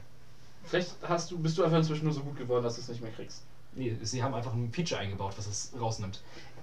Vielleicht 0.65 0.95
hast 1.03 1.31
du, 1.31 1.39
bist 1.39 1.59
du 1.59 1.63
einfach 1.63 1.79
inzwischen 1.79 2.05
nur 2.05 2.13
so 2.13 2.23
gut 2.23 2.37
geworden, 2.37 2.63
dass 2.65 2.77
du 2.77 2.81
es 2.81 2.89
nicht 2.89 3.03
mehr 3.03 3.11
kriegst. 3.11 3.43
Nee, 3.73 3.97
sie 4.03 4.23
haben 4.23 4.35
einfach 4.35 4.53
ein 4.53 4.73
Feature 4.73 5.01
eingebaut, 5.01 5.35
was 5.37 5.47
es 5.47 5.71
rausnimmt. 5.79 6.21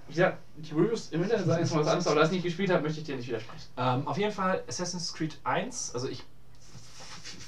Wie 0.08 0.14
gesagt, 0.14 0.38
die 0.56 0.72
Reviews 0.72 1.08
im 1.10 1.22
Internet 1.22 1.46
sagen 1.46 1.60
jetzt 1.60 1.72
mal 1.74 1.80
was 1.80 1.86
anderes, 1.88 2.06
aber 2.06 2.16
da 2.20 2.24
ich 2.26 2.30
nicht 2.32 2.42
gespielt 2.42 2.70
habe, 2.70 2.82
möchte 2.82 3.00
ich 3.00 3.04
dir 3.06 3.16
nicht 3.16 3.28
widersprechen. 3.28 3.66
Ähm, 3.76 4.08
auf 4.08 4.16
jeden 4.16 4.32
Fall 4.32 4.62
Assassin's 4.66 5.12
Creed 5.12 5.36
1. 5.44 5.92
Also 5.94 6.08
ich 6.08 6.24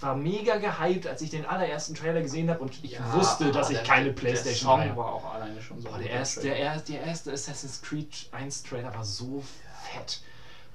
war 0.00 0.14
mega 0.14 0.56
gehypt, 0.58 1.06
als 1.06 1.22
ich 1.22 1.30
den 1.30 1.44
allerersten 1.46 1.94
Trailer 1.94 2.20
gesehen 2.20 2.48
habe 2.50 2.60
und 2.60 2.72
ich 2.84 2.92
Ja, 2.92 3.12
wusste, 3.14 3.50
dass 3.50 3.70
ich 3.70 3.76
der- 3.78 3.86
keine 3.86 4.06
Der 4.06 4.12
Playstation 4.12 4.68
Song 4.78 4.80
habe. 4.80 4.96
war 4.96 5.12
auch 5.12 5.32
alleine 5.32 5.60
schon 5.60 5.80
so. 5.80 5.88
Boah, 5.88 5.98
der, 5.98 6.10
erste, 6.10 6.40
der, 6.42 6.56
erste, 6.56 6.92
der 6.92 7.02
erste 7.02 7.32
Assassin's 7.32 7.80
Creed 7.80 8.26
1 8.30 8.62
Trailer 8.62 8.92
war 8.94 9.04
so 9.04 9.42
fett. 9.90 10.20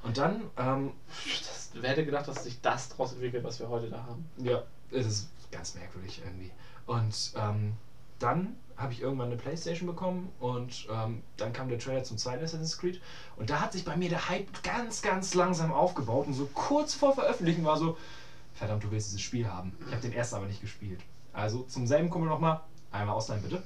Und 0.04 0.18
dann, 0.18 0.44
ähm, 0.58 0.92
Das, 1.40 1.70
wer 1.74 1.90
hätte 1.92 2.06
gedacht, 2.06 2.28
dass 2.28 2.44
sich 2.44 2.62
das 2.62 2.90
daraus 2.90 3.14
entwickelt, 3.14 3.44
was 3.44 3.60
wir 3.60 3.70
heute 3.70 3.90
da 3.90 4.04
haben? 4.04 4.28
Ja, 4.38 4.64
es 4.92 5.06
ist 5.06 5.28
ganz 5.52 5.74
merkwürdig 5.76 6.22
irgendwie. 6.24 6.52
Und 6.88 7.32
ähm, 7.36 7.74
dann 8.20 8.56
habe 8.78 8.92
ich 8.92 9.02
irgendwann 9.02 9.28
eine 9.28 9.38
Playstation 9.38 9.88
bekommen 9.88 10.32
und 10.40 10.88
ähm, 10.92 11.24
dann 11.38 11.54
kam 11.54 11.70
der 11.70 11.80
Trailer 11.80 12.04
zum 12.04 12.18
zweiten 12.18 12.44
Assassin's 12.44 12.78
Creed 12.78 13.00
und 13.38 13.50
da 13.50 13.62
hat 13.62 13.72
sich 13.74 13.86
bei 13.86 13.96
mir 13.96 14.10
der 14.10 14.28
Hype 14.30 14.64
ganz, 14.64 15.02
ganz 15.02 15.34
langsam 15.34 15.72
aufgebaut 15.72 16.28
und 16.28 16.34
so 16.34 16.48
kurz 16.54 16.94
vor 16.94 17.14
Veröffentlichen 17.14 17.64
war 17.64 17.78
so, 17.78 17.98
verdammt, 18.54 18.84
du 18.84 18.92
willst 18.92 19.08
dieses 19.08 19.22
Spiel 19.22 19.48
haben. 19.48 19.78
Ich 19.86 19.92
habe 19.92 20.02
den 20.02 20.14
ersten 20.14 20.36
aber 20.36 20.48
nicht 20.48 20.62
gespielt. 20.62 21.00
Also 21.32 21.64
zum 21.64 21.88
selben 21.88 22.10
Kumpel 22.10 22.30
nochmal, 22.30 22.62
einmal 22.92 23.16
ausleihen 23.16 23.44
bitte. 23.44 23.64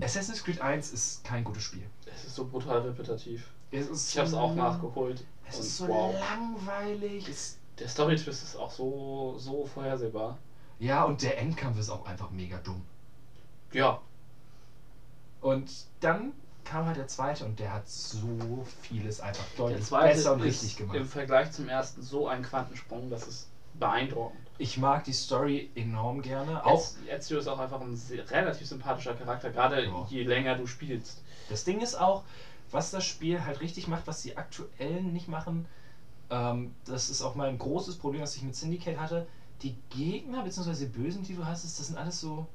Assassin's 0.00 0.42
Creed 0.42 0.60
1 0.60 0.92
ist 0.92 1.24
kein 1.24 1.44
gutes 1.44 1.62
Spiel. 1.62 1.84
Es 2.06 2.24
ist 2.24 2.34
so 2.34 2.46
brutal 2.46 2.80
repetitiv. 2.80 3.46
Ich 3.70 3.82
habe 4.18 4.28
es 4.28 4.34
auch 4.34 4.54
nachgeholt. 4.54 5.24
Es 5.48 5.58
ist 5.58 5.76
so 5.78 5.88
wow. 5.88 6.14
langweilig. 6.14 7.28
Es, 7.28 7.58
Der 7.78 7.88
Story-Twist 7.88 8.42
ist 8.42 8.56
auch 8.56 8.70
so, 8.70 9.34
so 9.38 9.66
vorhersehbar. 9.66 10.38
ja, 10.78 11.04
und 11.04 11.22
der 11.22 11.38
Endkampf 11.38 11.78
ist 11.78 11.90
auch 11.90 12.06
einfach 12.06 12.30
mega 12.30 12.58
dumm. 12.58 12.82
Ja, 13.72 14.00
Und 15.42 15.70
dann 16.00 16.32
kam 16.64 16.86
halt 16.86 16.96
der 16.96 17.08
zweite 17.08 17.44
und 17.44 17.58
der 17.58 17.72
hat 17.72 17.88
so 17.88 18.64
vieles 18.82 19.20
einfach 19.20 19.44
der 19.58 19.66
deutlich 19.66 19.84
zweite 19.84 20.14
besser 20.14 20.32
und 20.32 20.40
ist 20.40 20.62
richtig 20.62 20.76
gemacht. 20.76 20.96
im 20.96 21.06
Vergleich 21.06 21.50
zum 21.50 21.68
ersten 21.68 22.00
so 22.02 22.28
ein 22.28 22.42
Quantensprung, 22.42 23.10
das 23.10 23.26
ist 23.26 23.48
beeindruckend. 23.74 24.38
Ich 24.58 24.78
mag 24.78 25.02
die 25.04 25.12
Story 25.12 25.70
enorm 25.74 26.22
gerne. 26.22 26.64
Auch 26.64 26.86
Ezio 27.08 27.38
ist 27.38 27.48
auch 27.48 27.58
einfach 27.58 27.80
ein 27.80 27.96
sehr, 27.96 28.30
relativ 28.30 28.68
sympathischer 28.68 29.14
Charakter, 29.14 29.50
gerade 29.50 29.84
Ja. 29.84 30.06
je 30.08 30.22
länger 30.22 30.54
du 30.54 30.66
spielst. 30.66 31.20
das 31.48 31.64
Ding 31.64 31.80
ist 31.80 31.96
auch, 31.96 32.22
was 32.70 32.90
das 32.90 33.04
Spiel 33.04 33.44
halt 33.44 33.60
richtig 33.60 33.88
macht, 33.88 34.06
was 34.06 34.22
die 34.22 34.36
aktuellen 34.36 35.12
nicht 35.12 35.26
machen. 35.28 35.66
Ähm, 36.30 36.72
das 36.84 37.10
ist 37.10 37.20
auch 37.20 37.34
mal 37.34 37.48
ein 37.48 37.58
großes 37.58 37.96
Problem, 37.96 38.22
was 38.22 38.36
ich 38.36 38.42
mit 38.42 38.54
Syndicate 38.54 38.96
hatte. 38.96 39.26
Die 39.62 39.74
Gegner 39.90 40.42
bzw. 40.44 40.74
die 40.74 40.86
Bösen, 40.86 41.24
die 41.24 41.34
du 41.34 41.44
hast, 41.44 41.64
das 41.64 41.76
sind 41.86 41.98
alles 41.98 42.20
so. 42.20 42.46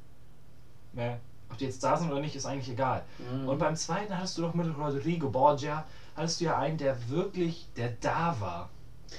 Naja, 0.93 1.19
ob 1.49 1.57
die 1.57 1.65
jetzt 1.65 1.83
da 1.83 1.97
sind 1.97 2.11
oder 2.11 2.21
nicht, 2.21 2.35
ist 2.35 2.45
eigentlich 2.45 2.69
egal. 2.69 3.03
Mhm. 3.19 3.47
Und 3.47 3.57
beim 3.59 3.75
zweiten 3.75 4.17
hattest 4.17 4.37
du 4.37 4.41
doch 4.43 4.53
mit 4.53 4.67
Rodrigo 4.77 5.29
Borgia, 5.29 5.85
hattest 6.15 6.41
du 6.41 6.45
ja 6.45 6.57
einen, 6.57 6.77
der 6.77 7.09
wirklich, 7.09 7.67
der 7.75 7.93
da 8.01 8.35
war. 8.39 8.69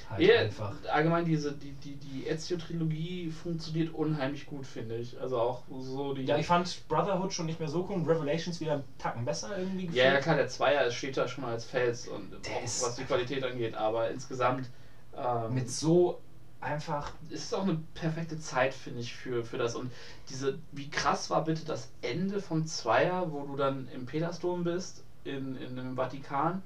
Halt 0.09 0.21
Ja, 0.21 0.39
einfach. 0.41 0.73
allgemein 0.91 1.25
diese, 1.25 1.51
die, 1.51 1.71
die, 1.71 1.95
die 1.95 2.27
Ezio-Trilogie 2.27 3.31
funktioniert 3.31 3.91
unheimlich 3.93 4.45
gut, 4.45 4.67
finde 4.67 4.95
ich. 4.97 5.19
Also 5.19 5.39
auch 5.39 5.63
so 5.81 6.13
die. 6.13 6.25
Ja, 6.25 6.37
ich 6.37 6.45
fand 6.45 6.87
Brotherhood 6.87 7.33
schon 7.33 7.47
nicht 7.47 7.59
mehr 7.59 7.69
so 7.69 7.87
cool 7.89 8.03
Revelations 8.03 8.59
wieder 8.59 8.73
einen 8.73 8.83
Tacken 8.99 9.25
besser 9.25 9.57
irgendwie 9.57 9.87
gefühlt. 9.87 10.03
ja, 10.03 10.13
ja, 10.13 10.19
klar, 10.19 10.35
der 10.35 10.47
Zweier 10.47 10.91
steht 10.91 11.17
da 11.17 11.27
schon 11.27 11.43
als 11.43 11.65
Fels 11.65 12.07
und 12.07 12.35
auch 12.35 12.61
was 12.63 12.95
die 12.95 13.03
Qualität 13.03 13.43
angeht, 13.43 13.73
aber 13.75 14.09
insgesamt 14.09 14.69
ähm, 15.17 15.53
Mit 15.55 15.71
so 15.71 16.19
einfach. 16.61 17.11
es 17.29 17.43
ist 17.43 17.53
auch 17.53 17.63
eine 17.63 17.79
perfekte 17.93 18.39
Zeit, 18.39 18.73
finde 18.73 18.99
ich, 19.01 19.13
für, 19.13 19.43
für 19.43 19.57
das. 19.57 19.75
Und 19.75 19.91
diese, 20.29 20.59
wie 20.71 20.89
krass 20.89 21.29
war 21.29 21.43
bitte 21.45 21.65
das 21.65 21.89
Ende 22.01 22.41
vom 22.41 22.65
Zweier, 22.65 23.31
wo 23.31 23.43
du 23.45 23.55
dann 23.55 23.87
im 23.93 24.05
Petersdom 24.05 24.63
bist, 24.63 25.03
in, 25.23 25.55
in 25.57 25.75
dem 25.75 25.95
Vatikan, 25.95 26.61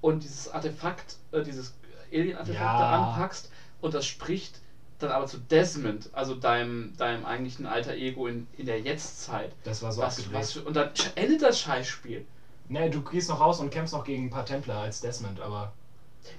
und 0.00 0.22
dieses 0.22 0.48
Artefakt, 0.48 1.16
äh, 1.32 1.42
dieses 1.42 1.74
Alien-Artefakt 2.12 2.60
Ja. 2.60 2.78
da 2.78 3.10
anpackst 3.10 3.50
und 3.80 3.94
das 3.94 4.06
spricht 4.06 4.60
dann 5.00 5.10
aber 5.10 5.26
zu 5.26 5.38
Desmond, 5.38 6.10
also 6.12 6.34
deinem, 6.34 6.96
deinem 6.96 7.24
eigentlichen 7.24 7.66
alter 7.66 7.94
Ego 7.94 8.26
in, 8.26 8.48
in 8.56 8.66
der 8.66 8.80
Jetztzeit. 8.80 9.52
Das 9.62 9.82
war 9.82 9.92
so 9.92 10.02
Was, 10.02 10.18
abgedreht. 10.18 10.40
was 10.40 10.56
und 10.56 10.74
dann 10.74 10.90
endet 11.14 11.42
das 11.42 11.60
Scheißspiel. 11.60 12.26
Nee, 12.68 12.90
du 12.90 13.00
gehst 13.02 13.28
noch 13.28 13.40
raus 13.40 13.60
und 13.60 13.70
kämpfst 13.70 13.94
noch 13.94 14.04
gegen 14.04 14.26
ein 14.26 14.30
paar 14.30 14.44
Templer 14.44 14.78
als 14.78 15.00
Desmond, 15.00 15.40
aber. 15.40 15.72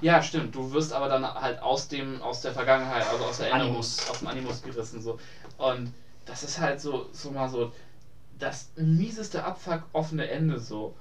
Ja, 0.01 0.21
stimmt. 0.23 0.55
Du 0.55 0.71
wirst 0.71 0.93
aber 0.93 1.09
dann 1.09 1.23
halt 1.25 1.61
aus 1.61 1.87
dem, 1.87 2.21
aus 2.21 2.41
der 2.41 2.53
Vergangenheit, 2.53 3.05
also 3.07 3.25
aus 3.25 3.37
der 3.37 3.53
Animus. 3.53 4.09
aus 4.09 4.19
dem 4.19 4.27
Animus 4.27 4.61
gerissen 4.61 5.01
so. 5.01 5.19
Und 5.57 5.93
das 6.25 6.43
ist 6.43 6.59
halt 6.59 6.79
so, 6.79 7.07
so 7.11 7.31
mal 7.31 7.49
so 7.49 7.71
das 8.37 8.69
mieseste 8.77 9.43
Abfuck 9.43 9.83
offene 9.93 10.29
Ende 10.29 10.59
so. 10.59 10.95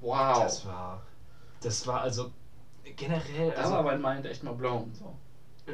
Wow. 0.00 0.42
Das 0.42 0.64
war. 0.66 1.02
Das 1.62 1.86
war 1.86 2.00
also 2.00 2.30
generell. 2.96 3.50
da 3.50 3.62
Also, 3.62 3.72
war 3.74 3.82
mein 3.82 4.00
Mind 4.00 4.26
echt 4.26 4.42
mal 4.42 4.54
blown. 4.54 4.92
So. 4.98 5.14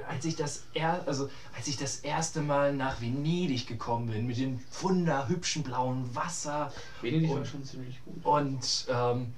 als 0.09 0.25
ich 0.27 0.37
das 0.37 0.65
er, 0.75 1.03
also 1.07 1.31
als 1.57 1.69
ich 1.69 1.77
das 1.79 2.01
erste 2.01 2.43
Mal 2.43 2.75
nach 2.75 3.01
Venedig 3.01 3.67
gekommen 3.67 4.09
bin 4.09 4.27
mit 4.27 4.37
dem 4.37 4.61
wunderhübschen 4.83 5.63
blauen 5.63 6.15
Wasser 6.15 6.71
Venedig 7.01 7.31
war 7.31 7.37
Und- 7.39 7.47
schon 7.47 7.65
ziemlich 7.65 8.05
gut. 8.05 8.25
und 8.25 8.87
ähm, 8.91 9.33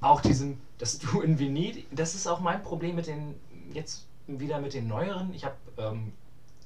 auch 0.00 0.20
diesem, 0.20 0.60
dass 0.78 0.98
du 0.98 1.20
in 1.20 1.38
Venedig, 1.38 1.86
das 1.90 2.14
ist 2.14 2.26
auch 2.26 2.40
mein 2.40 2.62
Problem 2.62 2.96
mit 2.96 3.06
den 3.06 3.34
jetzt 3.72 4.06
wieder 4.26 4.60
mit 4.60 4.74
den 4.74 4.88
neueren. 4.88 5.32
Ich 5.34 5.44
habe 5.44 5.56
ähm, 5.76 6.12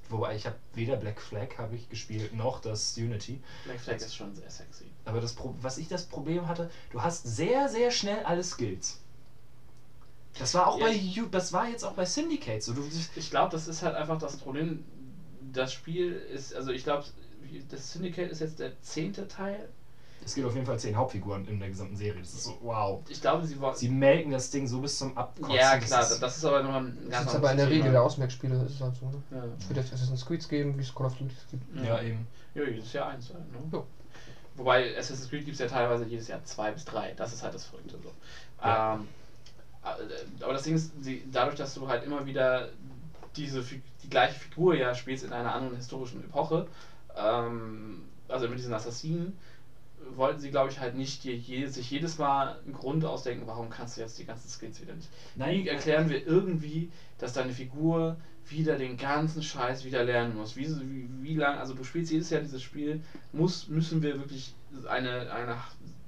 wobei 0.09 0.37
ich 0.37 0.47
habe 0.47 0.57
weder 0.75 0.97
Black 0.97 1.21
Flag 1.21 1.59
habe 1.59 1.75
ich 1.75 1.89
gespielt 1.89 2.35
noch 2.35 2.61
das 2.61 2.97
Unity. 2.97 3.41
Black 3.65 3.81
Flag 3.81 3.97
ist 3.97 4.15
schon 4.15 4.35
sehr 4.35 4.51
sexy. 4.51 4.85
Aber 5.05 5.21
das 5.21 5.33
Pro 5.33 5.55
was 5.61 5.79
ich 5.79 5.89
das 5.89 6.05
Problem 6.05 6.49
hatte, 6.49 6.71
du 6.91 7.03
hast 7.03 7.27
sehr 7.27 7.69
sehr 7.69 7.91
schnell 7.91 8.25
alle 8.25 8.45
Skills. 8.45 9.01
Das 10.39 10.55
war 10.55 10.67
auch 10.67 10.79
Ja, 10.79 10.87
bei 10.87 11.29
das 11.31 11.53
war 11.53 11.69
jetzt 11.69 11.85
auch 11.85 11.93
bei 11.93 12.05
Syndicate 12.05 12.63
so. 12.63 12.73
Du, 12.73 12.83
Ich 13.17 13.31
glaube, 13.31 13.53
das 13.53 13.69
ist 13.69 13.83
halt 13.83 13.95
einfach 13.95 14.19
das 14.19 14.37
Problem. 14.37 14.85
Das 15.53 15.73
Spiel 15.73 16.13
ist, 16.13 16.55
also 16.55 16.71
ich 16.71 16.85
glaube, 16.85 17.05
das 17.71 17.93
Syndicate 17.93 18.31
ist 18.31 18.41
jetzt 18.41 18.59
der 18.59 18.81
zehnte 18.81 19.29
Teil. 19.29 19.69
Es 20.25 20.35
gibt 20.35 20.47
auf 20.47 20.55
jeden 20.55 20.67
Fall 20.67 20.79
zehn 20.79 20.97
Hauptfiguren 20.97 21.47
in 21.49 21.59
der 21.59 21.69
gesamten 21.69 21.97
Serie. 21.97 22.21
Das 22.21 22.33
ist 22.33 22.45
so 22.45 22.59
wow. 22.63 23.03
Ich 23.09 23.21
glaube, 23.21 23.45
sie 23.47 23.59
wollen. 23.61 23.75
Sie 23.77 23.89
melken 23.89 24.31
das 24.33 24.51
Ding 24.51 24.67
so 24.67 24.81
bis 24.81 24.99
zum 24.99 25.17
Abkotzen. 25.17 25.55
Ja, 25.55 25.77
Das 25.77 25.85
klar, 25.87 26.03
ist- 26.03 26.19
das 26.23 26.37
ist 26.37 26.45
aber 26.45 26.63
nochmal 26.63 26.85
ein 26.87 26.99
Das 27.05 27.11
ganz 27.11 27.31
ist 27.31 27.37
aber 27.37 27.51
in 27.53 27.57
der 27.57 27.71
Regel 27.71 27.91
der 27.93 28.03
Ausmerkspiele, 28.03 28.55
ist 28.65 28.75
es 28.75 28.81
halt 28.81 28.95
so. 28.97 29.07
Ne? 29.07 29.23
Ja. 29.31 29.45
Es 29.59 29.69
wird 29.69 29.79
jetzt 29.79 29.93
Assassin's 29.93 30.25
Creed 30.25 30.49
geben, 30.49 30.77
wie 30.79 30.83
es 30.83 30.95
Call 30.95 31.07
of 31.07 31.15
Duty 31.17 31.35
gibt. 31.51 31.85
ja 31.85 32.01
eben. 32.03 32.27
Ja, 32.55 32.65
jedes 32.65 32.93
Jahr 32.93 33.09
eins 33.09 33.31
ne? 33.31 33.39
Ja. 33.73 33.83
Wobei 34.57 34.97
Assassin's 34.99 35.29
Creed 35.31 35.45
gibt 35.45 35.55
es 35.55 35.61
ja 35.61 35.67
teilweise 35.67 36.05
jedes 36.05 36.29
Jahr 36.29 36.45
zwei 36.45 36.71
bis 36.73 36.85
drei. 36.85 37.13
Das 37.15 37.33
ist 37.33 37.43
halt 37.43 37.55
das 37.55 37.65
Verrückte 37.65 37.97
so. 38.03 38.13
Ja. 38.63 38.95
Ähm, 38.95 39.09
äh, 39.85 40.45
aber 40.45 40.53
das 40.53 40.63
Ding 40.63 40.75
ist, 40.75 40.93
sie, 41.03 41.25
dadurch, 41.33 41.57
dass 41.57 41.75
du 41.75 41.89
halt 41.89 42.05
immer 42.05 42.25
wieder 42.27 42.69
diese 43.35 43.63
die 44.03 44.11
gleiche 44.11 44.39
Figur 44.39 44.75
ja 44.77 44.95
spielst 44.95 45.25
in 45.25 45.33
einer 45.33 45.55
anderen 45.55 45.77
historischen 45.77 46.23
Epoche, 46.25 46.67
ähm, 47.17 48.03
also 48.29 48.49
mit 48.49 48.59
diesen 48.59 48.75
Assassinen, 48.75 49.37
wollten 50.17 50.41
sie, 50.41 50.51
glaube 50.51 50.71
ich, 50.71 50.81
halt 50.81 50.95
nicht 50.95 51.25
dir 51.25 51.35
je, 51.35 51.67
sich 51.67 51.91
jedes 51.91 52.19
Mal 52.19 52.59
einen 52.65 52.73
Grund 52.73 53.05
ausdenken, 53.05 53.47
warum 53.47 53.71
kannst 53.71 53.97
du 53.97 54.01
jetzt 54.01 54.19
die 54.19 54.25
ganzen 54.25 54.49
Skills 54.49 54.81
wieder 54.81 54.95
nicht. 54.95 55.09
Wie 55.35 55.69
erklären 55.69 56.09
wir 56.09 56.27
irgendwie, 56.27 56.91
dass 57.19 57.33
deine 57.33 57.53
Figur 57.53 58.17
wieder 58.47 58.77
den 58.77 58.97
ganzen 58.97 59.43
Scheiß 59.43 59.85
wieder 59.85 60.03
lernen 60.05 60.37
muss? 60.37 60.57
Wie, 60.57 60.67
wie, 60.69 61.09
wie 61.21 61.35
lange, 61.35 61.59
also 61.59 61.75
du 61.75 61.85
spielst 61.85 62.11
jedes 62.11 62.31
Jahr 62.31 62.41
dieses 62.41 62.63
Spiel, 62.63 63.03
muss, 63.33 63.69
müssen 63.69 64.03
wir 64.03 64.19
wirklich 64.19 64.55
eine, 64.89 65.33
eine 65.33 65.57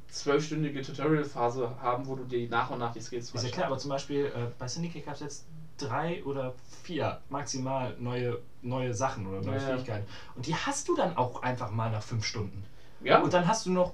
zwölfstündige 0.08 0.82
Tutorial-Phase 0.82 1.76
haben, 1.80 2.06
wo 2.06 2.14
du 2.14 2.24
dir 2.24 2.48
nach 2.48 2.70
und 2.70 2.78
nach 2.78 2.92
die 2.92 3.00
Skills 3.00 3.30
Ist 3.30 3.44
ja 3.44 3.50
klar, 3.50 3.66
aber 3.66 3.78
zum 3.78 3.90
Beispiel 3.90 4.26
äh, 4.26 4.46
bei 4.58 4.68
Syndicate 4.68 5.04
gab 5.04 5.14
es 5.14 5.20
jetzt 5.20 5.46
drei 5.76 6.22
oder 6.24 6.54
vier 6.82 7.20
maximal 7.30 7.96
neue, 7.98 8.38
neue 8.62 8.94
Sachen 8.94 9.26
oder 9.26 9.40
neue 9.40 9.56
ja. 9.56 9.60
Fähigkeiten. 9.60 10.06
Und 10.36 10.46
die 10.46 10.54
hast 10.54 10.88
du 10.88 10.94
dann 10.94 11.16
auch 11.16 11.42
einfach 11.42 11.70
mal 11.70 11.90
nach 11.90 12.02
fünf 12.02 12.24
Stunden. 12.24 12.64
Ja, 13.04 13.20
Und 13.20 13.32
dann 13.32 13.46
hast 13.46 13.66
du 13.66 13.70
noch 13.70 13.92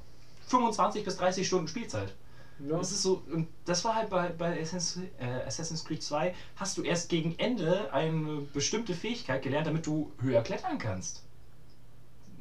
25 0.49 1.05
bis 1.05 1.17
30 1.17 1.47
Stunden 1.47 1.69
Spielzeit. 1.69 2.13
ja. 2.61 2.79
Das 2.79 2.91
ist 2.93 3.03
so, 3.03 3.23
und 3.33 3.49
das 3.65 3.85
war 3.85 3.95
halt 3.95 4.11
bei, 4.11 4.29
bei 4.31 4.61
Assassin's, 4.61 4.99
äh, 5.19 5.47
Assassin's 5.47 5.85
Creed 5.85 6.03
2, 6.03 6.35
hast 6.57 6.77
du 6.79 6.83
erst 6.83 7.09
gegen 7.09 7.39
Ende 7.39 7.93
eine 7.93 8.43
bestimmte 8.53 8.95
Fähigkeit 8.95 9.43
gelernt, 9.43 9.67
damit 9.67 9.87
du 9.87 10.13
höher 10.21 10.43
klettern 10.43 10.79
kannst. 10.79 11.23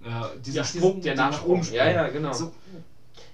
Äh, 0.04 0.40
dieser 0.46 0.58
Ja, 0.62 0.64
Sprung, 0.64 1.02
der 1.02 1.14
den 1.14 1.18
Nachsprung. 1.18 1.64
springen. 1.64 1.78
Ja, 1.78 1.92
ja, 1.92 2.08
genau. 2.08 2.34
So, 2.34 2.52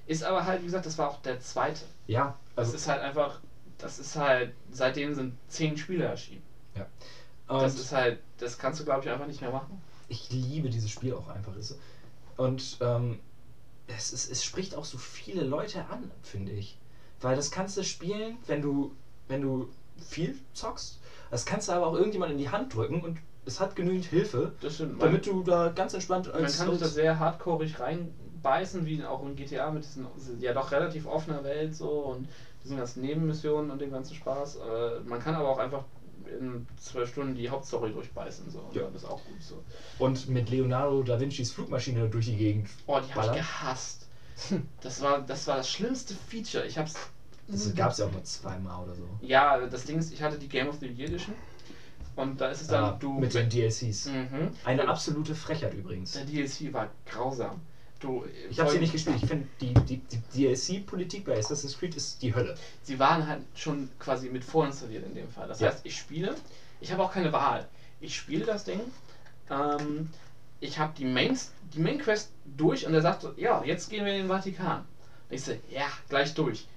Ist 0.07 0.23
aber 0.23 0.45
halt, 0.45 0.61
wie 0.61 0.65
gesagt, 0.65 0.85
das 0.85 0.97
war 0.97 1.09
auch 1.11 1.22
der 1.22 1.39
zweite. 1.39 1.81
ja, 2.07 2.35
Das 2.55 2.67
also 2.67 2.77
ist 2.77 2.88
halt 2.88 3.01
einfach, 3.01 3.39
das 3.77 3.99
ist 3.99 4.15
halt, 4.15 4.53
seitdem 4.72 5.14
sind 5.14 5.33
zehn 5.47 5.77
Spiele 5.77 6.05
erschienen. 6.05 6.41
und 7.47 7.61
Das 7.61 7.75
ist 7.75 7.91
halt, 7.91 8.19
das 8.39 8.57
kannst 8.57 8.80
du, 8.80 8.85
glaube 8.85 9.03
ich, 9.03 9.09
einfach 9.11 9.27
nicht 9.27 9.41
mehr 9.41 9.51
machen. 9.51 9.81
ich 10.07 10.30
liebe 10.31 10.69
dieses 10.69 10.89
Spiel 10.89 11.14
auch 11.14 11.27
einfach. 11.30 11.55
ist 11.55 11.69
so. 11.69 11.75
Und 12.38 12.77
ähm, 12.81 13.19
es, 13.88 14.11
ist, 14.11 14.31
es 14.31 14.43
spricht 14.43 14.75
auch 14.75 14.85
so 14.85 14.97
viele 14.97 15.43
Leute 15.43 15.85
an, 15.89 16.11
finde 16.23 16.51
ich. 16.51 16.77
Weil 17.22 17.35
das 17.35 17.51
kannst 17.51 17.77
du 17.77 17.83
spielen, 17.83 18.38
wenn 18.47 18.61
du, 18.61 18.95
wenn 19.27 19.41
du 19.41 19.69
viel 20.05 20.38
zockst. 20.53 20.99
Das 21.31 21.45
kannst 21.45 21.67
du 21.67 21.73
aber 21.73 21.88
auch 21.88 21.95
irgendjemand 21.95 22.31
in 22.31 22.38
die 22.38 22.49
Hand 22.49 22.75
drücken 22.75 23.01
und 23.01 23.17
es 23.45 23.59
hat 23.59 23.75
genügend 23.75 24.05
Hilfe, 24.05 24.53
stimmt. 24.67 25.01
damit 25.01 25.25
du 25.25 25.43
da 25.43 25.69
ganz 25.69 25.93
entspannt 25.93 26.27
Man 26.27 26.43
als, 26.43 26.57
kann 26.57 26.72
sich 26.72 26.80
da 26.80 26.88
sehr 26.88 27.19
hardcoreig 27.19 27.80
reinbeißen, 27.80 28.85
wie 28.85 29.03
auch 29.03 29.23
in 29.23 29.35
GTA 29.35 29.72
mit 29.72 29.83
diesen 29.83 30.07
ja 30.39 30.53
doch 30.53 30.72
relativ 30.72 31.05
offener 31.05 31.43
Welt 31.43 31.75
so 31.75 31.89
und 31.89 32.27
diesen 32.64 32.77
ganzen 32.77 33.01
Nebenmissionen 33.01 33.69
und 33.69 33.80
dem 33.80 33.91
ganzen 33.91 34.15
Spaß. 34.15 34.57
Äh, 34.57 34.99
man 35.05 35.19
kann 35.19 35.35
aber 35.35 35.49
auch 35.49 35.59
einfach 35.59 35.83
in 36.27 36.67
zwölf 36.77 37.09
Stunden 37.09 37.35
die 37.35 37.49
Hauptstory 37.49 37.91
durchbeißen 37.91 38.49
so. 38.49 38.59
Und 38.59 38.75
Ja. 38.75 38.83
Das 38.91 39.03
ist 39.03 39.09
auch 39.09 39.23
gut 39.25 39.41
so. 39.41 39.63
und 39.99 40.27
mit 40.29 40.49
Leonardo 40.49 41.03
da 41.03 41.19
Vincis 41.19 41.51
Flugmaschine 41.51 42.07
durch 42.09 42.25
die 42.25 42.35
Gegend. 42.37 42.69
Oh, 42.87 42.99
die 42.99 43.13
habe 43.13 43.27
ich 43.27 43.33
gehasst. 43.33 44.07
Das 44.81 45.01
war, 45.01 45.21
das 45.21 45.47
war 45.47 45.57
das 45.57 45.69
schlimmste 45.69 46.13
Feature. 46.13 46.65
Ich 46.65 46.77
hab's. 46.77 46.95
Das 47.47 47.73
gab 47.75 47.91
es 47.91 47.99
ja 47.99 48.07
auch 48.07 48.11
nur 48.11 48.23
zweimal 48.23 48.83
oder 48.83 48.95
so. 48.95 49.07
Ja, 49.21 49.65
das 49.67 49.85
Ding 49.85 49.99
ist, 49.99 50.11
ich 50.11 50.21
hatte 50.21 50.37
die 50.39 50.47
Game 50.49 50.67
of 50.67 50.77
the 50.79 50.87
Year 50.87 51.07
Edition 51.09 51.35
Und 52.15 52.41
da 52.41 52.49
ist 52.49 52.61
es 52.61 52.67
dann, 52.67 52.83
Ah, 52.83 52.97
du. 52.99 53.13
mit 53.13 53.33
den 53.33 53.49
DLCs. 53.49 54.07
Mhm. 54.07 54.49
Eine 54.63 54.87
absolute 54.87 55.35
Frechheit 55.35 55.73
übrigens. 55.73 56.13
Der 56.13 56.25
DLC 56.25 56.73
war 56.73 56.89
grausam. 57.05 57.61
Du, 57.99 58.25
Ich 58.49 58.59
habe 58.59 58.69
sie 58.69 58.80
nicht 58.80 58.91
gespielt. 58.91 59.17
Ich 59.22 59.27
finde, 59.27 59.48
die, 59.61 59.74
die, 59.74 59.98
die 59.98 60.17
DLC-Politik 60.33 61.25
bei 61.25 61.38
Assassin's 61.38 61.77
Creed 61.77 61.95
ist 61.95 62.22
die 62.22 62.33
Hölle. 62.35 62.56
sie 62.83 62.99
waren 62.99 63.25
halt 63.25 63.41
schon 63.56 63.90
quasi 63.99 64.30
mit 64.30 64.43
vorinstalliert 64.43 65.06
in 65.06 65.15
dem 65.15 65.30
Fall. 65.30 65.48
Das 65.48 65.59
Ja. 65.59 65.69
heißt, 65.69 65.82
ich 65.85 65.95
spiele, 65.98 66.35
ich 66.82 66.91
habe 66.91 67.03
auch 67.03 67.11
keine 67.11 67.32
Wahl. 67.32 67.67
Ich 68.01 68.15
spiele 68.15 68.45
das 68.45 68.64
Ding, 68.65 68.91
ähm, 69.49 70.09
ich 70.59 70.77
habe 70.77 70.93
die 70.98 71.06
Main, 71.06 71.38
die 71.74 71.80
Main 71.80 71.98
Quest 71.99 72.30
durch 72.57 72.85
und 72.85 72.93
er 72.93 73.01
sagt 73.01 73.22
so, 73.22 73.32
ja, 73.38 73.64
jetzt 73.64 73.90
gehen 73.90 74.03
wir 74.06 74.11
in 74.14 74.24
den 74.24 74.27
Vatikan. 74.27 74.80
Und 75.30 75.35
ich 75.35 75.41
so, 75.43 75.53
ja, 75.69 75.88
gleich 76.09 76.33
durch. 76.33 76.67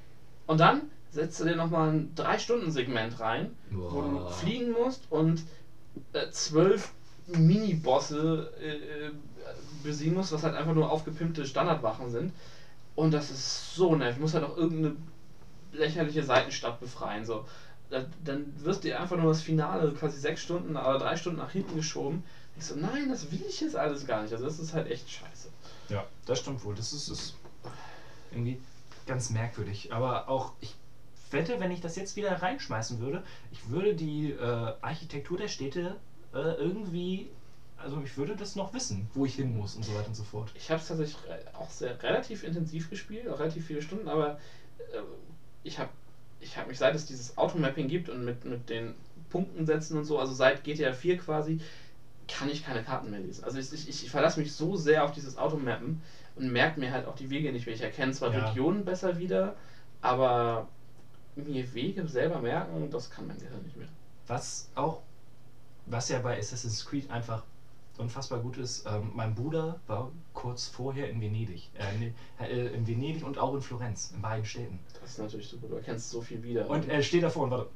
Und 0.47 0.61
dann 0.61 0.83
setzt 1.11 1.41
er 1.41 1.47
dir 1.47 1.57
nochmal 1.57 1.91
ein 1.91 2.15
3-Stunden-Segment 2.17 3.19
rein, 3.21 3.57
wo 3.71 4.03
du 4.03 4.09
Boah. 4.19 4.31
fliegen 4.31 4.71
musst 4.71 5.03
und 5.11 5.43
äh, 6.13 6.31
zwölf 6.31 6.93
Mini-Bosse 7.27 8.53
äh, 8.61 9.07
äh, 9.07 9.11
besiegen 9.83 10.15
musst, 10.15 10.33
was 10.33 10.43
halt 10.43 10.55
einfach 10.55 10.75
nur 10.75 10.91
aufgepimpte 10.91 11.47
Standardwachen 11.47 12.11
sind. 12.11 12.33
Und 12.95 13.13
das 13.13 13.31
ist 13.31 13.75
so 13.75 13.95
nervig. 13.95 14.17
Du 14.17 14.23
musst 14.23 14.35
halt 14.35 14.45
auch 14.45 14.57
irgendeine 14.57 14.97
lächerliche 15.73 16.25
Seitenstadt 16.25 16.81
befreien. 16.81 17.25
So. 17.25 17.47
Da, 17.91 18.05
dann 18.25 18.53
wirst 18.65 18.85
dir 18.85 19.01
einfach 19.01 19.17
nur 19.17 19.29
das 19.29 19.43
Finale 19.43 19.93
quasi 19.93 20.19
sechs 20.19 20.43
Stunden 20.43 20.77
oder 20.77 20.99
drei 20.99 21.17
Stunden 21.17 21.39
nach 21.39 21.53
hinten 21.53 21.77
geschoben. 21.77 22.25
Ich 22.57 22.65
so, 22.65 22.75
nein, 22.75 23.09
das 23.09 23.31
will 23.31 23.43
ich 23.49 23.61
jetzt 23.61 23.77
alles 23.77 24.07
gar 24.07 24.23
nicht. 24.23 24.33
Also 24.33 24.45
das 24.45 24.59
ist 24.59 24.75
halt 24.75 24.91
echt 24.91 25.09
scheiße. 25.09 25.49
Ja, 25.89 26.05
das 26.27 26.41
stimmt 26.41 26.65
wohl. 26.65 26.75
Das 26.75 26.93
ist, 26.93 27.09
ist 27.09 27.37
irgendwie 28.33 28.61
ganz 29.07 29.31
merkwürdig. 29.31 29.93
Aber 29.93 30.29
auch, 30.29 30.53
ich 30.61 30.75
wette, 31.31 31.61
wenn 31.61 31.71
ich 31.71 31.81
das 31.81 31.97
jetzt 31.97 32.17
wieder 32.17 32.43
reinschmeißen 32.43 33.01
würde, 33.01 33.23
ich 33.53 33.69
würde 33.71 33.95
die 33.95 34.33
äh, 34.33 34.73
Architektur 34.81 35.39
der 35.39 35.49
Städte 35.49 35.97
äh, 36.35 36.39
irgendwie, 36.39 37.31
also 37.79 38.01
ich 38.03 38.17
würde 38.17 38.35
das 38.35 38.57
noch 38.57 38.73
wissen, 38.73 39.09
wo 39.15 39.25
ich 39.25 39.35
hin 39.35 39.57
muss 39.57 39.75
und 39.75 39.85
so 39.85 39.95
weiter 39.95 40.09
und 40.09 40.15
so 40.17 40.23
fort. 40.23 40.51
Ich 40.55 40.71
habe 40.71 40.81
es 40.81 40.87
tatsächlich 40.87 41.21
auch 41.53 41.71
sehr 41.71 42.01
relativ 42.03 42.43
intensiv 42.43 42.91
gespielt, 42.91 43.29
auch 43.29 43.39
relativ 43.39 43.65
viele 43.65 43.81
Stunden, 43.81 44.09
aber 44.09 44.39
äh, 44.93 45.01
ich 45.63 45.79
habe 45.79 45.89
ich 46.41 46.57
hab 46.57 46.67
mich, 46.67 46.79
seit 46.79 46.95
es 46.95 47.05
dieses 47.05 47.37
Automapping 47.37 47.89
gibt 47.89 48.09
und 48.09 48.25
mit, 48.25 48.45
mit 48.45 48.69
den 48.69 48.95
Punkten 49.29 49.65
setzen 49.65 49.97
und 49.97 50.05
so, 50.05 50.19
also 50.19 50.33
seit 50.33 50.63
GTA 50.63 50.93
4 50.93 51.17
quasi, 51.17 51.59
kann 52.29 52.49
ich 52.49 52.63
keine 52.63 52.83
Karten 52.83 53.11
mehr 53.11 53.19
lesen. 53.19 53.43
Also 53.43 53.59
ich, 53.59 53.73
ich, 53.73 54.03
ich 54.03 54.11
verlasse 54.11 54.39
mich 54.39 54.53
so 54.53 54.77
sehr 54.77 55.03
auf 55.03 55.11
dieses 55.11 55.37
Automappen 55.37 55.99
und 56.37 56.53
merke 56.53 56.79
mir 56.79 56.91
halt 56.91 57.07
auch 57.07 57.15
die 57.15 57.31
Wege 57.31 57.51
nicht 57.51 57.67
mehr. 57.67 57.75
Ich 57.75 57.81
erkenne 57.81 58.13
zwar 58.13 58.33
Ja. 58.33 58.45
Regionen 58.45 58.85
besser 58.85 59.17
wieder, 59.17 59.55
aber 60.01 60.67
mir 61.35 61.73
Wege 61.73 62.07
selber 62.07 62.39
merken, 62.39 62.91
das 62.91 63.11
kann 63.11 63.27
mein 63.27 63.39
Gehirn 63.39 63.63
nicht 63.63 63.77
mehr. 63.77 63.89
Was 64.27 64.69
auch, 64.75 65.01
was 65.87 66.09
ja 66.09 66.19
bei 66.19 66.39
Assassin's 66.39 66.85
Creed 66.85 67.11
einfach 67.11 67.43
unfassbar 67.99 68.41
gut 68.41 68.57
ist, 68.59 68.87
ähm, 68.87 69.11
mein 69.15 69.35
Bruder 69.35 69.81
war 69.87 70.11
kurz 70.35 70.67
vorher 70.67 71.11
in 71.11 71.21
Venedig. 71.21 71.71
Äh, 71.75 72.45
äh, 72.45 72.75
in 72.75 72.87
Venedig 72.87 73.25
und 73.25 73.39
auch 73.39 73.55
in 73.55 73.61
Florenz, 73.61 74.13
in 74.15 74.23
beiden 74.23 74.45
Städten. 74.45 74.79
Das 75.01 75.11
ist 75.11 75.19
natürlich 75.19 75.49
super, 75.49 75.69
du 75.69 75.77
erkennst 75.77 76.11
so 76.11 76.21
viel 76.21 76.43
wieder. 76.43 76.69
Und 76.69 76.89
er 76.89 77.03
steht 77.03 77.23
davor 77.23 77.45
und 77.45 77.51
warte, 77.51 77.69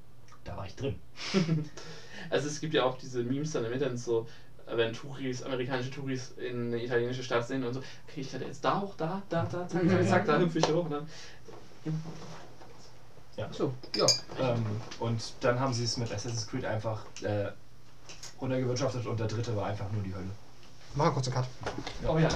da 0.45 0.57
war 0.57 0.67
ich 0.67 0.75
drin. 0.75 0.97
Also 2.31 2.47
es 2.47 2.61
gibt 2.61 2.73
ja 2.73 2.85
auch 2.85 2.99
diese 2.99 3.25
Memes 3.25 3.51
dann 3.51 3.65
im 3.65 3.73
Internet 3.73 3.99
so, 3.99 4.29
äh, 4.67 4.77
wenn 4.77 4.93
Touris, 4.93 5.43
amerikanische 5.43 5.91
Touris 5.91 6.33
in 6.37 6.69
eine 6.69 6.85
italienische 6.85 7.23
Stadt 7.25 7.45
sind 7.45 7.65
und 7.65 7.75
so, 7.75 7.81
okay, 7.81 8.21
ich 8.21 8.33
hatte 8.33 8.45
jetzt 8.45 8.65
da 8.65 8.81
hoch, 8.81 8.95
da, 8.97 9.23
da, 9.29 9.45
da, 9.45 9.67
zack, 9.67 9.89
zack, 9.89 10.09
zack, 10.09 10.27
da 10.27 10.39
hüpfe 10.39 10.61
ich 10.61 10.69
hoch. 10.69 10.89
Ne? 10.89 11.05
So, 13.51 13.73
ja. 13.97 14.07
Ähm, 14.39 14.65
und 15.01 15.33
dann 15.41 15.59
haben 15.59 15.73
sie 15.73 15.85
es 15.85 15.97
mit 15.97 16.13
Assassin's 16.13 16.47
Creed 16.47 16.65
einfach 16.65 17.05
äh, 17.23 17.51
runtergewirtschaftet 18.43 19.07
und 19.07 19.19
der 19.19 19.29
dritte 19.29 19.57
war 19.57 19.67
einfach 19.67 19.91
nur 19.93 20.03
die 20.03 20.13
Hölle. 20.15 20.31
Mach 20.95 21.13
kurz 21.15 21.29
einen 21.29 21.37
Cut. 21.37 21.47
Oh 22.07 22.19
ja, 22.19 22.29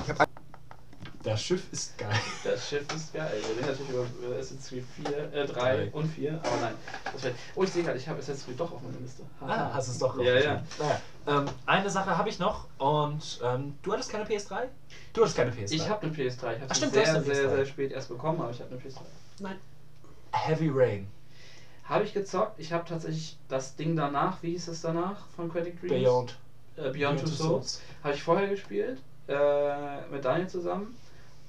Das 1.23 1.43
Schiff 1.43 1.65
ist 1.73 1.99
geil. 1.99 2.09
das 2.45 2.69
Schiff 2.69 2.87
ist 2.95 3.13
geil. 3.13 3.31
Wir 3.43 3.57
reden 3.57 3.67
natürlich 3.67 3.91
über 3.91 4.37
Assassin's 4.37 4.69
Creed 4.69 4.85
4, 5.05 5.33
äh, 5.35 5.47
3 5.47 5.53
Drei. 5.53 5.91
und 5.93 6.07
4, 6.07 6.33
aber 6.35 6.61
nein. 6.63 6.75
Das 7.13 7.25
wär, 7.25 7.33
oh, 7.57 7.65
ich 7.65 7.71
sehe 7.73 7.83
gerade, 7.83 7.99
ich 7.99 8.09
habe 8.09 8.21
Assassin's 8.21 8.47
Creed 8.47 8.59
doch 8.61 8.73
auf 8.73 8.81
meiner 8.81 9.01
Liste. 9.01 9.25
Haha. 9.41 9.53
Ah, 9.67 9.71
hast 9.75 9.89
es 9.89 9.99
doch 9.99 10.17
Ja, 10.19 10.39
ja. 10.39 10.63
Naja, 10.79 11.01
ähm, 11.27 11.47
eine 11.67 11.91
Sache 11.91 12.17
habe 12.17 12.29
ich 12.29 12.39
noch 12.39 12.67
und 12.79 13.41
ähm, 13.43 13.75
du 13.83 13.93
hattest 13.93 14.11
keine 14.11 14.25
PS3? 14.25 14.69
Du 15.13 15.21
hattest 15.23 15.37
keine 15.37 15.51
PS3. 15.51 15.73
Ich 15.73 15.89
habe 15.89 16.03
eine 16.07 16.13
PS3. 16.15 16.31
Ich 16.31 16.43
habe 16.45 16.57
Ach, 16.69 16.75
sie 16.77 16.85
du 16.87 16.91
sehr, 16.93 17.23
sehr, 17.23 17.23
PS3. 17.23 17.57
sehr 17.57 17.67
spät 17.67 17.93
erst 17.93 18.09
bekommen, 18.09 18.41
aber 18.41 18.53
ich 18.53 18.61
habe 18.61 18.71
eine 18.71 18.81
PS3. 18.81 19.51
Heavy 20.33 20.71
Rain. 20.73 21.09
Habe 21.89 22.05
ich 22.05 22.13
gezockt. 22.13 22.59
Ich 22.59 22.73
habe 22.73 22.85
tatsächlich 22.89 23.39
das 23.49 23.77
Ding 23.77 23.95
danach, 23.97 24.43
wie 24.43 24.51
hieß 24.51 24.69
es 24.69 24.83
danach 24.83 25.27
von 25.37 25.51
Quantic 25.51 25.81
Dreams? 25.81 26.03
Beyond. 26.03 26.39
äh, 26.77 26.91
Beyond, 26.91 27.21
Two 27.21 27.27
Souls. 27.29 27.81
Habe 28.03 28.15
ich 28.15 28.23
vorher 28.23 28.49
gespielt, 28.49 29.01
äh, 29.29 30.01
mit 30.11 30.25
Daniel 30.25 30.49
zusammen 30.49 30.97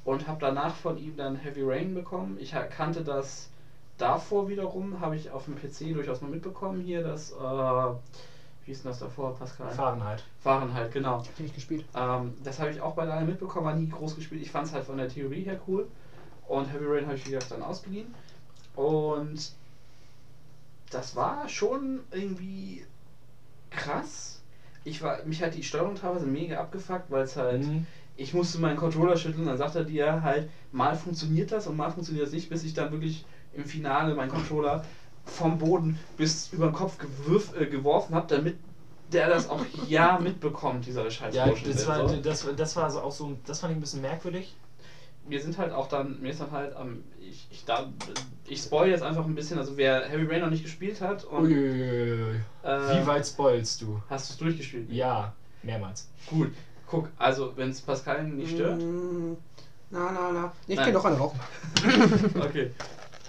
und 0.06 0.27
habe 0.27 0.40
danach 0.40 0.75
von 0.75 0.98
ihm 0.98 1.17
dann 1.17 1.35
Heavy 1.35 1.64
Rain 1.64 1.93
bekommen. 1.93 2.38
Ich 2.40 2.53
kannte 2.69 3.01
das 3.03 3.49
davor 3.98 4.48
wiederum, 4.48 4.99
habe 5.01 5.16
ich 5.16 5.32
auf 5.32 5.45
dem 5.45 5.56
PC 5.56 5.93
durchaus 5.93 6.22
mal 6.22 6.30
mitbekommen 6.30 6.82
hier, 6.82 7.01
das, 7.03 7.32
äh, 7.32 7.35
wie 7.35 8.66
hieß 8.66 8.83
denn 8.83 8.91
das 8.91 8.99
davor, 8.99 9.35
Pascal? 9.35 9.72
Fahrenheit. 9.72 10.24
Fahrenheit, 10.40 10.91
genau. 10.91 11.17
Hab 11.17 11.30
ich 11.33 11.40
nicht 11.40 11.56
gespielt. 11.56 11.83
Ähm, 11.95 12.35
das 12.43 12.59
habe 12.59 12.69
ich 12.69 12.80
auch 12.80 12.93
bei 12.93 13.06
Daniel 13.06 13.27
mitbekommen, 13.27 13.66
war 13.66 13.75
nie 13.75 13.90
groß 13.90 14.16
gespielt. 14.16 14.41
Ich 14.43 14.51
fand 14.51 14.67
es 14.67 14.74
halt 14.74 14.85
von 14.85 14.98
der 14.98 15.09
Theorie 15.09 15.43
her 15.43 15.59
cool. 15.67 15.88
Und 16.48 16.72
Heavy 16.72 16.85
Rain 16.85 17.06
habe 17.07 17.16
ich, 17.16 17.25
wie 17.25 17.32
gesagt, 17.32 17.51
dann 17.51 17.64
ausgeliehen. 17.64 18.14
Und 18.75 19.51
das 20.90 21.16
war 21.16 21.49
schon 21.49 22.01
irgendwie 22.11 22.85
krass. 23.69 24.41
Ich 24.83 25.01
war, 25.01 25.24
mich 25.25 25.41
hat 25.41 25.56
die 25.56 25.64
Steuerung 25.64 25.95
teilweise 25.95 26.25
mega 26.25 26.59
abgefuckt, 26.59 27.11
weil 27.11 27.24
es 27.24 27.35
halt, 27.35 27.61
Mhm. 27.61 27.85
ich 28.16 28.33
musste 28.33 28.57
meinen 28.59 28.77
Controller 28.77 29.17
schütteln, 29.17 29.45
dann 29.45 29.57
sagt 29.57 29.75
er 29.75 29.83
dir 29.83 30.22
halt, 30.22 30.49
mal 30.72 30.95
funktioniert 30.95 31.51
das 31.51 31.67
und 31.67 31.75
mal 31.75 31.90
funktioniert 31.90 32.25
das 32.25 32.33
nicht, 32.33 32.49
bis 32.49 32.64
ich 32.64 32.74
dann 32.74 32.91
wirklich 32.91 33.25
im 33.53 33.66
Finale 33.66 34.14
meinen 34.16 34.30
Controller 34.30 34.83
vom 35.25 35.57
Boden 35.57 35.98
bis 36.16 36.48
über 36.53 36.67
den 36.69 36.74
Kopf 36.74 36.98
gewürf, 36.98 37.53
äh, 37.57 37.67
geworfen 37.67 38.16
habe, 38.16 38.27
damit 38.27 38.56
der 39.11 39.27
das 39.27 39.49
auch 39.49 39.64
ja 39.88 40.17
mitbekommt, 40.19 40.85
dieser 40.85 41.09
scheiß 41.09 41.33
Ja, 41.33 41.48
das 41.48 41.88
war, 41.88 42.03
das, 42.03 42.45
das 42.56 42.75
war 42.75 42.83
also 42.83 43.01
auch 43.01 43.11
so, 43.11 43.38
das 43.45 43.59
fand 43.59 43.72
ich 43.72 43.77
ein 43.77 43.82
bisschen 43.82 44.01
merkwürdig. 44.01 44.56
Mir 45.27 45.41
sind 45.41 45.57
halt 45.57 45.72
auch 45.73 45.88
dann, 45.89 46.19
mir 46.22 46.30
ist 46.31 46.39
dann 46.41 46.51
halt 46.51 46.75
am, 46.75 47.03
ich, 47.19 47.47
ich, 47.51 47.65
da, 47.65 47.88
ich 48.45 48.61
spoil 48.61 48.89
jetzt 48.89 49.03
einfach 49.03 49.25
ein 49.25 49.35
bisschen, 49.35 49.57
also 49.59 49.77
wer 49.77 50.07
Heavy 50.07 50.25
Rain 50.25 50.41
noch 50.41 50.49
nicht 50.49 50.64
gespielt 50.64 51.01
hat 51.01 51.23
und 51.25 51.45
Uiuiui. 51.45 52.35
äh, 52.64 52.69
Wie 53.01 53.07
weit 53.07 53.25
spoilst 53.25 53.81
du? 53.81 54.01
hast 54.09 54.30
du 54.30 54.33
es 54.33 54.38
durchgespielt? 54.38 54.89
Ja, 54.91 55.33
mehrmals. 55.64 56.09
Gut, 56.30 56.51
guck, 56.88 57.09
also 57.17 57.53
wenn 57.56 57.69
es 57.69 57.81
Pascal 57.81 58.23
nicht 58.25 58.51
stört, 58.51 58.81
Mm, 58.81 59.33
Na, 59.89 60.11
na, 60.11 60.31
na. 60.33 60.51
Ich 60.67 60.77
kann 60.77 60.93
doch 60.93 61.06
eine 61.06 61.17
rauchen. 61.17 61.39
okay. 62.41 62.72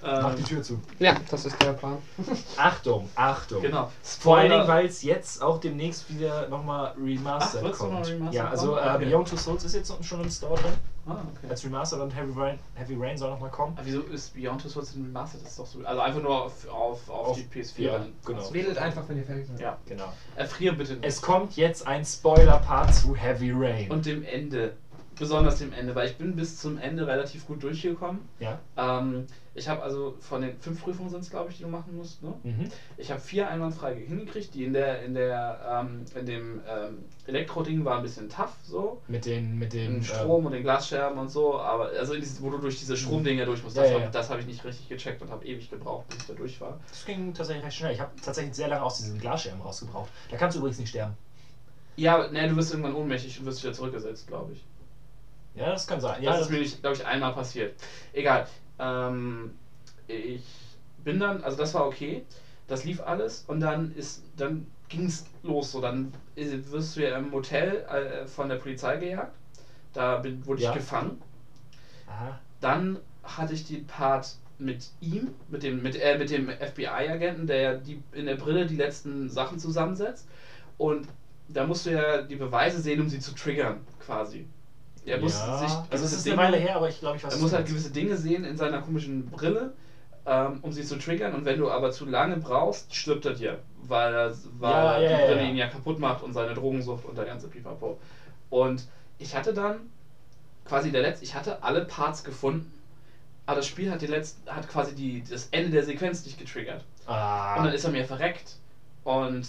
Mach 0.01 0.33
die 0.37 0.43
Ähm, 0.43 0.45
Tür 0.47 0.63
zu. 0.63 0.81
Ja, 1.01 1.17
das 1.29 1.45
ist 1.47 1.61
der 1.61 1.73
Plan. 1.73 1.99
Achtung, 2.57 3.09
Achtung. 3.17 3.63
genau. 3.63 3.91
Vor 4.03 4.37
allen 4.39 4.51
Dingen, 4.51 4.69
weil 4.69 4.87
es 4.87 5.03
jetzt 5.03 5.43
auch 5.43 5.59
demnächst 5.59 6.09
wieder 6.13 6.49
nochmal 6.49 6.95
remastered 6.97 7.65
Ach, 7.75 7.79
kommt. 7.79 7.93
nochmal 7.95 8.09
remastered 8.09 8.35
ja, 8.35 8.49
also 8.49 8.77
äh, 8.77 8.81
Okay. 8.95 9.05
Beyond 9.07 9.29
Two 9.29 9.37
Souls 9.37 9.65
ist 9.65 9.75
jetzt 9.75 9.93
schon 10.05 10.21
im 10.21 10.31
Store 10.31 10.55
drin. 10.55 10.73
Ah, 11.09 11.23
okay. 11.37 11.51
Als 11.51 11.65
Remastered 11.65 12.03
und 12.03 12.11
Heavy 12.15 12.33
Rain, 12.39 12.59
Heavy 12.75 12.95
Rain 12.99 13.17
soll 13.17 13.31
nochmal 13.31 13.51
kommen. 13.51 13.73
Aber 13.77 13.87
wieso 13.87 14.03
ist 14.03 14.35
Beyond 14.35 14.61
Two 14.63 14.69
Souls 14.69 14.95
Remastered? 14.95 15.43
Das 15.43 15.51
ist 15.53 15.59
doch 15.59 15.67
so. 15.67 15.81
Also 15.85 16.01
einfach 16.01 16.23
nur 16.23 16.45
auf, 16.45 16.69
auf, 16.69 17.09
auf, 17.09 17.29
Auf- 17.31 17.37
die 17.39 17.61
PS4. 17.61 17.81
ja, 17.83 17.99
dann. 17.99 18.13
genau. 18.27 18.39
Also, 18.41 18.55
Wählt 18.55 18.79
einfach, 18.79 19.03
wenn 19.09 19.17
ihr 19.19 19.25
fertig 19.25 19.47
seid. 19.47 19.61
Ja. 19.61 19.79
Genau. 19.87 20.13
Erfrier 20.37 20.73
bitte 20.73 20.95
nicht. 20.95 21.05
Es 21.05 21.23
kommt 21.23 21.57
jetzt 21.57 21.87
ein 21.87 22.05
Spoiler-Part 22.05 22.95
zu 22.95 23.15
Heavy 23.17 23.53
Rain. 23.55 23.91
Und 23.91 24.07
dem 24.07 24.23
Ende. 24.25 24.75
Besonders 25.19 25.59
dem 25.59 25.73
Ende, 25.73 25.97
weil 25.97 26.07
ich 26.09 26.17
bin 26.17 26.37
bis 26.37 26.59
zum 26.61 26.79
Ende 26.79 27.05
relativ 27.07 27.45
gut 27.47 27.61
durchgekommen. 27.65 28.21
ja. 28.39 28.61
Ähm, 28.77 29.27
ich 29.59 29.69
habe 29.69 29.83
also 29.83 30.15
von 30.21 30.41
den 30.41 30.59
fünf 30.59 30.83
Prüfungen 30.83 31.11
sind 31.11 31.21
es, 31.21 31.31
glaube 31.31 31.51
ich, 31.51 31.57
die 31.59 31.65
du 31.65 31.69
machen 31.69 31.97
musst. 31.97 32.23
Ne? 32.23 32.35
Mhm. 32.45 32.69
Ich 32.97 33.11
habe 33.11 33.21
vier 33.21 33.49
einwandfrei 33.49 33.95
hingekriegt. 33.95 34.55
Die 34.55 34.65
in 34.65 34.73
der 34.73 35.03
in 35.03 35.15
der 35.15 35.83
ähm, 35.85 36.05
in 36.15 36.27
dem 36.27 36.61
ähm, 36.67 37.05
Elektro-Ding 37.27 37.85
war 37.85 37.97
ein 37.97 38.03
bisschen 38.03 38.29
tough 38.29 38.55
so. 38.65 39.01
Mit 39.09 39.27
den, 39.27 39.59
mit 39.59 39.73
den 39.73 39.95
Den 39.95 40.05
Strom 40.05 40.47
und 40.47 40.53
den 40.53 40.63
Glasscherben 40.63 41.19
und 41.19 41.29
so, 41.29 41.59
aber 41.59 41.91
also 41.99 42.15
in 42.15 42.21
dieses, 42.21 42.41
wo 42.41 42.49
du 42.49 42.59
durch 42.59 42.79
diese 42.79 42.97
Stromdinger 42.97 43.45
durch 43.45 43.63
musst, 43.63 43.77
Ja, 43.77 43.83
das, 43.83 43.93
ja, 43.93 43.99
ja. 43.99 44.09
das 44.09 44.31
habe 44.31 44.41
ich 44.41 44.47
nicht 44.47 44.65
richtig 44.65 44.89
gecheckt 44.89 45.21
und 45.21 45.31
habe 45.31 45.45
ewig 45.45 45.69
gebraucht, 45.69 46.09
bis 46.09 46.19
ich 46.21 46.27
da 46.27 46.33
durch 46.33 46.61
war. 46.61 46.79
Das 46.89 47.05
ging 47.05 47.35
tatsächlich 47.35 47.65
recht 47.65 47.77
schnell. 47.77 47.93
Ich 47.93 48.01
habe 48.01 48.11
tatsächlich 48.23 48.55
sehr 48.55 48.69
lange 48.69 48.83
aus 48.83 48.97
diesem 48.97 49.19
Glasscherben 49.19 49.61
rausgebraucht. 49.61 50.09
Da 50.31 50.37
kannst 50.37 50.55
du 50.55 50.61
übrigens 50.61 50.79
nicht 50.79 50.89
sterben. 50.89 51.15
Ja, 51.97 52.29
ne, 52.29 52.47
du 52.47 52.55
wirst 52.57 52.71
irgendwann 52.71 52.95
ohnmächtig 52.95 53.39
und 53.41 53.45
wirst 53.45 53.63
wieder 53.63 53.73
zurückgesetzt, 53.73 54.27
glaube 54.27 54.53
ich. 54.53 54.65
Ja, 55.55 55.71
das 55.71 55.87
kann 55.87 56.01
sein. 56.01 56.23
Ja, 56.23 56.31
das 56.33 56.43
ist 56.43 56.51
mir, 56.51 56.65
glaube 56.81 56.95
ich, 56.95 57.05
einmal 57.05 57.33
passiert. 57.33 57.75
Egal. 58.13 58.47
Ähm, 58.79 59.57
ich 60.07 60.43
bin 61.05 61.21
dann, 61.21 61.43
also 61.43 61.57
das 61.57 61.75
war 61.75 61.87
okay. 61.87 62.25
Das 62.67 62.85
lief 62.85 63.01
alles 63.01 63.45
und 63.47 63.61
dann 63.61 63.93
ist, 63.93 64.23
dann 64.37 64.67
ging 64.89 65.07
es 65.07 65.25
los. 65.43 65.73
So, 65.73 65.81
dann 65.81 66.13
wirst 66.37 66.97
du 66.97 67.03
ja 67.03 67.17
im 67.17 67.33
Hotel 67.33 67.83
äh, 67.87 68.27
von 68.27 68.49
der 68.49 68.57
Polizei 68.57 68.97
gejagt. 68.97 69.35
Da 69.93 70.17
bin, 70.17 70.45
wurde 70.47 70.63
Ja. 70.63 70.69
ich 70.71 70.75
gefangen. 70.75 71.21
Aha. 72.07 72.39
Dann 72.61 72.99
hatte 73.23 73.53
ich 73.53 73.65
den 73.65 73.87
Part 73.87 74.35
mit 74.59 74.89
ihm, 75.01 75.31
mit 75.49 75.63
dem, 75.63 75.83
mit, 75.83 75.95
äh, 75.97 76.17
mit 76.17 76.31
dem 76.31 76.49
FBI-Agenten, 76.49 77.47
der 77.47 77.75
die 77.75 78.01
in 78.13 78.27
der 78.27 78.35
Brille 78.35 78.67
die 78.67 78.75
letzten 78.75 79.29
Sachen 79.31 79.59
zusammensetzt. 79.59 80.27
Und 80.77 81.07
da 81.49 81.65
musst 81.65 81.87
du 81.87 81.91
ja 81.93 82.19
die 82.19 82.37
Beweise 82.37 82.81
sehen, 82.81 83.01
um 83.01 83.09
sie 83.09 83.19
zu 83.19 83.33
triggern, 83.33 83.81
quasi. 84.01 84.47
Er 85.09 85.19
muss 85.19 85.39
ja, 85.39 85.59
sich 85.59 85.81
also 85.91 86.05
es 86.05 86.15
ist 86.15 86.27
Dinge- 86.27 86.37
eine 86.37 86.37
Weile 86.37 86.57
her, 86.57 86.75
aber 86.75 86.87
ich 86.89 86.99
glaube, 86.99 87.17
ich 87.17 87.23
weiß 87.23 87.33
er 87.33 87.37
muss 87.37 87.53
halt 87.53 87.67
gewisse 87.67 87.91
Dinge 87.91 88.17
sehen 88.17 88.45
in 88.45 88.57
seiner 88.57 88.81
komischen 88.81 89.25
Brille, 89.27 89.71
ähm, 90.27 90.59
um 90.63 90.73
sie 90.73 90.85
zu 90.85 90.97
triggern. 90.97 91.33
Und 91.35 91.45
wenn 91.45 91.59
du 91.59 91.69
aber 91.69 91.91
zu 91.91 92.05
lange 92.05 92.37
brauchst, 92.37 92.95
stirbt 92.95 93.25
er 93.25 93.33
dir, 93.33 93.59
weil, 93.77 94.13
er, 94.13 94.33
weil 94.59 94.87
Ja, 94.87 94.97
die 95.05 95.15
ja, 95.15 95.19
ja, 95.19 95.19
Brille 95.19 95.43
ihn 95.43 95.57
ja 95.57 95.67
kaputt 95.67 95.99
macht 95.99 96.23
und 96.23 96.33
seine 96.33 96.55
Drogensucht 96.55 97.05
und 97.05 97.17
der 97.19 97.25
ganze 97.25 97.49
Pipapo. 97.49 97.97
Und 98.51 98.87
ich 99.19 99.35
hatte 99.35 99.53
dann 99.53 99.87
quasi 100.65 100.91
der 100.91 101.01
letzte, 101.01 101.25
ich 101.25 101.35
hatte 101.35 101.63
alle 101.63 101.81
Parts 101.81 102.23
gefunden, 102.23 102.81
aber 103.47 103.57
das 103.57 103.67
Spiel 103.67 103.91
hat, 103.91 104.01
die 104.03 104.07
letzten, 104.07 104.51
hat 104.51 104.69
quasi 104.69 104.93
die, 104.95 105.23
das 105.23 105.49
Ende 105.51 105.71
der 105.71 105.83
Sequenz 105.85 106.25
nicht 106.25 106.39
getriggert. 106.39 106.85
Und 107.55 107.63
Ah, 107.63 107.65
dann 107.65 107.73
ist 107.73 107.85
er 107.85 107.91
mir 107.91 108.05
verreckt. 108.05 108.57
Und 109.05 109.47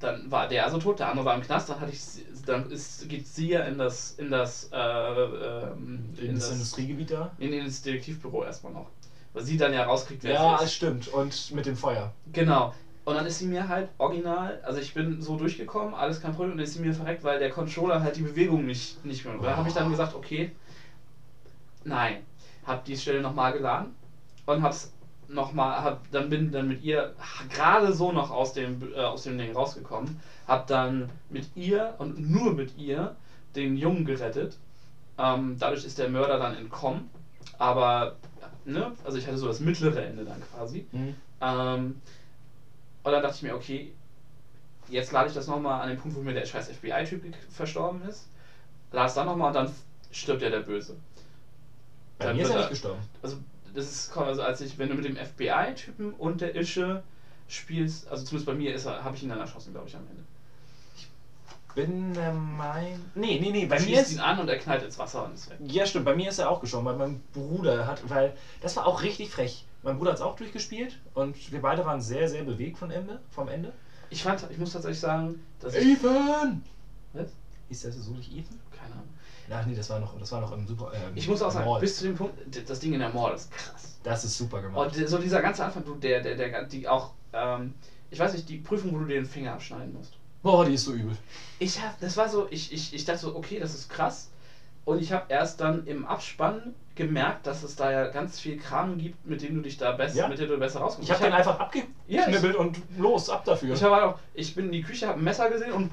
dann 0.00 0.30
war 0.30 0.48
der 0.48 0.64
also 0.64 0.78
tot, 0.78 0.98
der 0.98 1.08
andere 1.08 1.26
war 1.26 1.34
im 1.34 1.42
Knast, 1.42 1.68
dann 1.68 1.80
hatte 1.80 1.92
ich 1.92 2.00
dann 2.46 2.70
ist, 2.70 3.08
geht 3.08 3.26
sie 3.26 3.48
ja 3.50 3.60
in 3.62 3.78
das 3.78 4.12
in 4.12 4.30
das, 4.30 4.68
äh, 4.72 4.76
ähm, 4.76 6.14
in 6.18 6.34
das 6.34 6.50
Industriegebiet 6.50 7.10
da? 7.10 7.30
in, 7.38 7.52
in 7.52 7.64
das 7.64 7.82
Detektivbüro 7.82 8.44
erstmal 8.44 8.72
noch. 8.72 8.86
Weil 9.32 9.42
sie 9.44 9.56
dann 9.56 9.72
ja 9.72 9.84
rauskriegt, 9.84 10.24
wer 10.24 10.32
Ja, 10.32 10.56
es 10.56 10.64
ist. 10.64 10.74
stimmt. 10.74 11.08
Und 11.08 11.52
mit 11.52 11.66
dem 11.66 11.76
Feuer. 11.76 12.12
Genau. 12.32 12.74
Und 13.04 13.14
dann 13.14 13.26
ist 13.26 13.38
sie 13.38 13.46
mir 13.46 13.68
halt 13.68 13.88
original, 13.98 14.60
also 14.62 14.78
ich 14.78 14.92
bin 14.92 15.22
so 15.22 15.36
durchgekommen, 15.36 15.94
alles 15.94 16.20
kein 16.20 16.32
Problem, 16.32 16.52
und 16.52 16.56
dann 16.58 16.64
ist 16.64 16.74
sie 16.74 16.80
mir 16.80 16.92
verreckt, 16.92 17.24
weil 17.24 17.38
der 17.38 17.50
Controller 17.50 18.02
halt 18.02 18.16
die 18.16 18.22
Bewegung 18.22 18.66
nicht, 18.66 19.04
nicht 19.04 19.24
mehr. 19.24 19.34
Und 19.34 19.42
da 19.42 19.56
habe 19.56 19.68
ich 19.68 19.74
dann 19.74 19.90
gesagt, 19.90 20.14
okay, 20.14 20.50
nein. 21.84 22.18
Hab 22.66 22.84
die 22.84 22.96
Stelle 22.96 23.20
nochmal 23.20 23.52
geladen 23.52 23.94
und 24.46 24.62
hab's 24.62 24.92
nochmal, 25.30 25.82
hab, 25.82 26.10
dann 26.10 26.28
bin 26.28 26.50
dann 26.52 26.68
mit 26.68 26.82
ihr 26.82 27.14
gerade 27.48 27.92
so 27.92 28.12
noch 28.12 28.30
aus 28.30 28.52
dem, 28.52 28.92
äh, 28.94 29.00
aus 29.00 29.22
dem 29.22 29.38
Ding 29.38 29.52
rausgekommen, 29.52 30.20
hab 30.46 30.66
dann 30.66 31.08
mit 31.28 31.48
ihr 31.56 31.94
und 31.98 32.18
nur 32.18 32.52
mit 32.52 32.76
ihr 32.76 33.14
den 33.54 33.76
Jungen 33.76 34.04
gerettet. 34.04 34.56
Ähm, 35.18 35.56
dadurch 35.58 35.84
ist 35.84 35.98
der 35.98 36.08
Mörder 36.08 36.38
dann 36.38 36.54
entkommen, 36.54 37.10
aber, 37.58 38.16
ne, 38.64 38.92
also 39.04 39.18
ich 39.18 39.26
hatte 39.26 39.38
so 39.38 39.46
das 39.46 39.60
mittlere 39.60 40.02
Ende 40.04 40.24
dann 40.24 40.40
quasi. 40.40 40.84
Mhm. 40.92 41.14
Ähm, 41.40 42.00
und 43.02 43.12
dann 43.12 43.22
dachte 43.22 43.36
ich 43.36 43.42
mir, 43.42 43.54
okay, 43.54 43.92
jetzt 44.88 45.12
lade 45.12 45.28
ich 45.28 45.34
das 45.34 45.46
nochmal 45.46 45.80
an 45.80 45.88
den 45.88 45.96
Punkt, 45.96 46.16
wo 46.16 46.20
mir 46.20 46.34
der 46.34 46.44
scheiß 46.46 46.68
FBI-Typ 46.68 47.22
verstorben 47.50 48.02
ist. 48.02 48.28
Lade 48.92 49.08
es 49.08 49.14
dann 49.14 49.26
nochmal 49.26 49.48
und 49.48 49.54
dann 49.54 49.70
stirbt 50.10 50.42
ja 50.42 50.50
der 50.50 50.60
Böse. 50.60 50.96
Bei 52.18 52.26
Dann 52.26 52.36
mir 52.36 52.42
ist 52.42 52.48
er 52.50 52.54
er- 52.56 52.60
nicht 52.62 52.70
gestorben. 52.70 53.00
Also, 53.22 53.36
das 53.74 53.86
ist 53.90 54.16
also 54.16 54.42
als 54.42 54.60
ich, 54.60 54.78
wenn 54.78 54.88
du 54.88 54.94
mit 54.94 55.04
dem 55.04 55.16
FBI-Typen 55.16 56.12
und 56.14 56.40
der 56.40 56.54
Ische 56.54 57.02
spielst, 57.48 58.08
also 58.08 58.24
zumindest 58.24 58.46
bei 58.46 58.54
mir 58.54 58.74
ist 58.74 58.86
er, 58.86 59.02
habe 59.04 59.16
ich 59.16 59.22
ihn 59.22 59.28
dann 59.28 59.38
erschossen, 59.40 59.72
glaube 59.72 59.88
ich, 59.88 59.96
am 59.96 60.06
Ende. 60.08 60.22
Bin 61.74 62.12
der 62.14 62.32
mein. 62.32 63.00
Nee, 63.14 63.38
nee, 63.40 63.50
nee. 63.50 63.66
Bei 63.66 63.78
Du 63.78 63.84
mir 63.84 64.00
ist. 64.00 64.12
ihn 64.12 64.18
an 64.18 64.38
und 64.40 64.48
er 64.48 64.58
knallt 64.58 64.82
ins 64.82 64.98
Wasser 64.98 65.24
und 65.24 65.34
ist 65.34 65.48
weg. 65.50 65.58
Ja, 65.68 65.86
stimmt. 65.86 66.04
Bei 66.04 66.14
mir 66.16 66.28
ist 66.30 66.38
er 66.38 66.50
auch 66.50 66.60
gestorben, 66.60 66.86
weil 66.86 66.96
mein 66.96 67.20
Bruder 67.32 67.86
hat. 67.86 68.08
Weil 68.10 68.34
das 68.60 68.74
war 68.76 68.86
auch 68.86 69.02
richtig 69.02 69.30
frech. 69.30 69.64
Mein 69.82 69.96
Bruder 69.96 70.10
hat 70.10 70.18
es 70.18 70.22
auch 70.22 70.36
durchgespielt 70.36 70.98
und 71.14 71.52
wir 71.52 71.62
beide 71.62 71.86
waren 71.86 72.00
sehr, 72.00 72.28
sehr 72.28 72.42
bewegt 72.42 72.76
von 72.76 72.90
Ende, 72.90 73.20
vom 73.30 73.48
Ende. 73.48 73.72
Ich 74.10 74.22
fand, 74.24 74.44
ich 74.50 74.58
muss 74.58 74.72
tatsächlich 74.72 74.98
sagen, 75.00 75.40
dass 75.60 75.74
ich. 75.74 75.92
Ethan! 75.92 76.62
Was? 77.12 77.28
Hieß 77.68 77.82
der 77.82 77.92
so 77.92 78.12
nicht 78.12 78.32
Ethan? 78.32 78.58
Ach 79.52 79.66
nee, 79.66 79.74
das 79.74 79.90
war 79.90 79.98
noch, 79.98 80.18
das 80.18 80.30
war 80.32 80.40
noch 80.40 80.52
im 80.52 80.66
Super. 80.66 80.92
Ähm, 80.94 81.12
Ich 81.14 81.28
muss 81.28 81.42
auch 81.42 81.50
sagen, 81.50 81.68
Mall. 81.68 81.80
bis 81.80 81.96
zu 81.96 82.04
dem 82.04 82.14
Punkt, 82.16 82.34
das 82.68 82.78
Ding 82.78 82.92
in 82.92 83.00
der 83.00 83.08
Mall 83.08 83.34
ist 83.34 83.50
krass. 83.50 83.98
Das 84.02 84.24
ist 84.24 84.36
super 84.38 84.60
gemacht. 84.62 84.96
Und 84.96 85.08
so 85.08 85.18
dieser 85.18 85.40
ganze 85.42 85.64
Anfang, 85.64 85.84
du, 85.84 85.94
der, 85.96 86.20
der, 86.20 86.36
der, 86.36 86.62
die 86.64 86.86
auch, 86.88 87.10
ähm, 87.32 87.74
ich 88.10 88.18
weiß 88.18 88.32
nicht, 88.32 88.48
die 88.48 88.58
Prüfung, 88.58 88.94
wo 88.94 88.98
du 88.98 89.06
dir 89.06 89.14
den 89.14 89.26
Finger 89.26 89.52
abschneiden 89.52 89.92
musst. 89.92 90.12
Boah, 90.42 90.64
die 90.64 90.74
ist 90.74 90.84
so 90.84 90.92
übel. 90.92 91.16
Ich 91.58 91.80
hab, 91.80 91.98
das 92.00 92.16
war 92.16 92.28
so, 92.28 92.46
ich, 92.50 92.72
ich, 92.72 92.94
ich 92.94 93.04
dachte 93.04 93.20
so, 93.20 93.34
okay, 93.36 93.58
das 93.58 93.74
ist 93.74 93.88
krass. 93.88 94.30
Und 94.84 94.98
ich 95.00 95.12
habe 95.12 95.26
erst 95.28 95.60
dann 95.60 95.84
im 95.86 96.04
Abspann 96.06 96.74
gemerkt, 96.94 97.46
dass 97.46 97.62
es 97.62 97.76
da 97.76 97.90
ja 97.90 98.06
ganz 98.08 98.38
viel 98.40 98.56
Kram 98.56 98.98
gibt, 98.98 99.24
mit 99.26 99.42
dem 99.42 99.54
du 99.54 99.60
dich 99.60 99.76
da 99.76 99.92
besser, 99.92 100.16
Ja. 100.16 100.28
mit 100.28 100.38
dem 100.38 100.48
du 100.48 100.56
besser 100.58 100.80
rauskommst. 100.80 101.08
Ich 101.08 101.14
habe 101.14 101.24
den 101.24 101.32
hab- 101.32 101.38
einfach 101.40 101.58
Ja, 102.06 102.22
abgeknibbelt 102.22 102.56
und 102.56 102.78
los, 102.96 103.28
ab 103.28 103.44
dafür. 103.44 103.74
Ich, 103.74 103.82
habe 103.82 104.02
auch, 104.04 104.18
ich 104.32 104.54
bin 104.54 104.66
in 104.66 104.72
die 104.72 104.82
Küche, 104.82 105.06
habe 105.06 105.18
ein 105.18 105.24
Messer 105.24 105.50
gesehen 105.50 105.72
und 105.72 105.90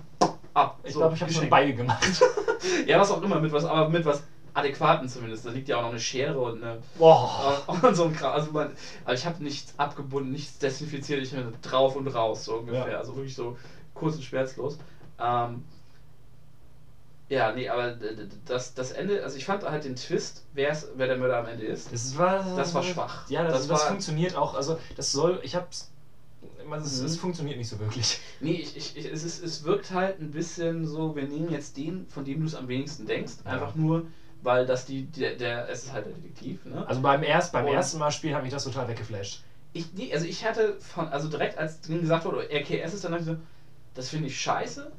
ab. 0.58 0.80
Ich 0.84 0.94
So, 0.94 1.00
glaube, 1.00 1.16
ich 1.16 1.22
habe 1.22 1.32
schon. 1.32 1.50
Beige 1.50 1.74
gemacht. 1.76 2.04
Ja, 2.88 3.00
was 3.00 3.12
auch 3.12 3.22
immer, 3.22 3.40
mit 3.40 3.52
was, 3.52 3.64
aber 3.66 3.88
mit 3.90 4.04
was 4.04 4.24
Adäquaten 4.56 5.08
zumindest. 5.08 5.46
Da 5.46 5.52
liegt 5.52 5.68
ja 5.70 5.78
auch 5.78 5.84
noch 5.84 5.90
eine 5.92 6.00
Schere 6.00 6.40
und 6.40 6.64
eine. 6.64 6.80
Boah. 6.98 7.62
Und 7.84 7.96
so 7.96 8.06
ein 8.06 8.14
Kram. 8.16 8.34
Also, 8.34 8.52
man, 8.52 8.72
aber 9.06 9.14
ich 9.14 9.26
habe 9.26 9.44
nichts 9.44 9.74
abgebunden, 9.78 10.32
nichts 10.32 10.58
desinfiziert, 10.58 11.22
ich 11.22 11.32
bin 11.32 11.54
drauf 11.62 11.96
und 11.96 12.08
raus, 12.08 12.46
so 12.46 12.56
ungefähr. 12.56 12.92
Ja. 12.94 12.98
Also 12.98 13.16
wirklich 13.16 13.36
so 13.36 13.56
kurz 13.94 14.16
und 14.16 14.24
schmerzlos. 14.24 14.80
Ähm, 15.20 15.64
ja, 17.30 17.52
nee, 17.52 17.68
aber 17.70 17.96
das, 18.46 18.74
das 18.74 18.92
Ende, 18.92 19.22
also 19.24 19.36
ich 19.38 19.46
fand 19.46 19.64
halt 19.64 19.84
den 19.84 19.96
Twist, 19.96 20.46
wer's, 20.54 20.88
wer 20.96 21.08
der 21.08 21.18
Mörder 21.18 21.38
am 21.40 21.46
Ende 21.48 21.66
ist. 21.66 21.92
Das 21.94 22.18
war, 22.18 22.44
Das 22.56 22.74
war 22.74 22.82
schwach. 22.84 23.30
Ja, 23.30 23.44
das, 23.44 23.54
Das 23.54 23.68
das, 23.68 23.80
war- 23.82 23.88
funktioniert 23.90 24.36
auch. 24.36 24.56
Also, 24.56 24.80
das 24.96 25.12
soll. 25.12 25.40
Ich 25.44 25.56
hab's. 25.56 25.92
Man, 26.70 26.82
Es, 26.82 27.00
Mhm. 27.00 27.06
es 27.06 27.18
funktioniert 27.18 27.58
nicht 27.58 27.70
so 27.70 27.80
wirklich. 27.80 28.20
Nee, 28.40 28.54
ich, 28.54 28.76
ich, 28.76 29.06
es, 29.06 29.24
ist, 29.24 29.44
es 29.44 29.64
wirkt 29.64 29.92
halt 29.92 30.20
ein 30.20 30.32
bisschen 30.32 30.86
so, 30.86 31.16
wir 31.16 31.28
nehmen 31.28 31.50
jetzt 31.52 31.78
den, 31.78 32.08
von 32.08 32.24
dem 32.26 32.40
du 32.42 32.46
es 32.46 32.56
am 32.56 32.68
wenigsten 32.68 33.06
denkst, 33.06 33.34
Ja. 33.46 33.52
einfach 33.52 33.76
nur, 33.76 34.08
weil 34.44 34.66
das 34.66 34.86
die, 34.86 35.04
der, 35.06 35.36
der, 35.36 35.68
es 35.70 35.84
ist 35.86 35.94
halt 35.94 36.06
der 36.06 36.14
Detektiv, 36.14 36.64
ne? 36.66 36.86
Also 36.88 37.02
beim, 37.02 37.24
erst, 37.24 37.52
beim 37.52 37.66
Und- 37.66 37.74
ersten 37.74 37.98
Mal 37.98 38.12
spielen 38.12 38.36
hat 38.36 38.44
mich 38.44 38.52
das 38.52 38.64
total 38.64 38.88
weggeflasht. 38.88 39.42
Ich, 39.74 39.94
nee, 39.94 40.14
also 40.14 40.26
ich 40.26 40.46
hatte 40.46 40.76
von, 40.80 41.08
also 41.08 41.28
direkt 41.28 41.58
als 41.58 41.82
denen 41.82 42.02
gesagt 42.02 42.26
wurde, 42.26 42.48
RKS 42.52 42.94
ist, 42.94 43.04
dann 43.04 43.12
dachte 43.12 43.24
ich 43.24 43.30
so, 43.30 43.38
das 43.96 44.10
finde 44.10 44.28
ich 44.28 44.40
scheiße. 44.40 44.92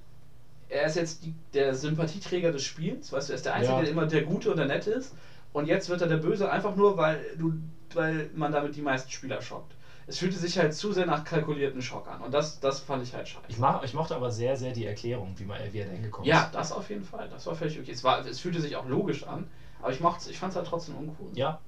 Er 0.68 0.84
ist 0.86 0.96
jetzt 0.96 1.24
die, 1.24 1.32
der 1.54 1.74
Sympathieträger 1.74 2.50
des 2.50 2.62
Spiels, 2.62 3.10
weißt 3.12 3.28
du, 3.28 3.32
er 3.32 3.36
ist 3.36 3.46
der 3.46 3.54
Einzige, 3.54 3.74
Ja. 3.74 3.80
der 3.82 3.90
immer 3.90 4.06
der 4.06 4.22
Gute 4.22 4.50
und 4.50 4.56
der 4.58 4.66
Nette 4.66 4.90
ist. 4.90 5.14
Und 5.52 5.66
jetzt 5.66 5.88
wird 5.88 6.02
er 6.02 6.08
der 6.08 6.18
Böse, 6.18 6.50
einfach 6.52 6.76
nur, 6.76 6.96
weil 6.98 7.20
du, 7.38 7.54
weil 7.94 8.28
man 8.34 8.52
damit 8.52 8.76
die 8.76 8.82
meisten 8.82 9.10
Spieler 9.10 9.40
schockt. 9.40 9.72
Es 10.08 10.18
fühlte 10.18 10.38
sich 10.38 10.58
halt 10.58 10.72
zu 10.74 10.92
sehr 10.92 11.04
nach 11.04 11.22
kalkulierten 11.22 11.82
Schock 11.82 12.08
an. 12.08 12.22
Und 12.22 12.32
das, 12.32 12.60
das 12.60 12.80
fand 12.80 13.02
ich 13.02 13.14
halt 13.14 13.28
scheiße. 13.28 13.44
Ich, 13.48 13.58
mach, 13.58 13.82
ich 13.82 13.92
mochte 13.92 14.16
aber 14.16 14.30
sehr, 14.30 14.56
sehr 14.56 14.72
die 14.72 14.86
Erklärung, 14.86 15.34
wie, 15.36 15.44
man, 15.44 15.58
wie 15.70 15.78
er 15.78 15.86
da 15.86 15.92
hingekommen 15.92 16.26
Ja, 16.26 16.44
ist. 16.44 16.54
das 16.54 16.72
auf 16.72 16.88
jeden 16.88 17.04
Fall. 17.04 17.28
Das 17.28 17.46
war 17.46 17.54
völlig 17.54 17.78
okay. 17.78 17.90
Es, 17.92 18.02
war, 18.02 18.24
es 18.26 18.40
fühlte 18.40 18.60
sich 18.60 18.74
auch 18.76 18.88
logisch 18.88 19.24
an, 19.24 19.46
aber 19.80 19.90
ich, 19.90 20.00
ich 20.00 20.38
fand 20.38 20.50
es 20.52 20.56
halt 20.56 20.66
trotzdem 20.66 20.96
uncool. 20.96 21.28
Ja. 21.34 21.60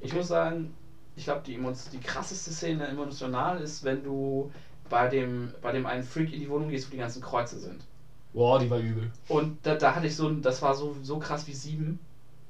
Ich 0.00 0.14
muss 0.14 0.28
sagen, 0.28 0.72
ich 1.16 1.24
glaube, 1.24 1.42
die, 1.44 1.58
die 1.92 1.98
krasseste 2.00 2.52
Szene 2.52 2.86
emotional 2.86 3.60
ist, 3.60 3.82
wenn 3.82 4.04
du 4.04 4.52
bei 4.88 5.08
dem, 5.08 5.52
bei 5.60 5.72
dem 5.72 5.84
einen 5.84 6.04
Freak 6.04 6.32
in 6.32 6.38
die 6.38 6.48
Wohnung 6.48 6.68
gehst, 6.68 6.86
wo 6.86 6.92
die 6.92 6.98
ganzen 6.98 7.20
Kreuze 7.20 7.58
sind. 7.58 7.84
Boah, 8.32 8.60
die 8.60 8.70
war 8.70 8.78
übel. 8.78 9.10
Und 9.26 9.58
da, 9.64 9.74
da 9.74 9.96
hatte 9.96 10.06
ich 10.06 10.14
so 10.14 10.28
ein, 10.28 10.40
das 10.40 10.62
war 10.62 10.74
so, 10.74 10.94
so 11.02 11.18
krass 11.18 11.48
wie 11.48 11.54
sieben. 11.54 11.98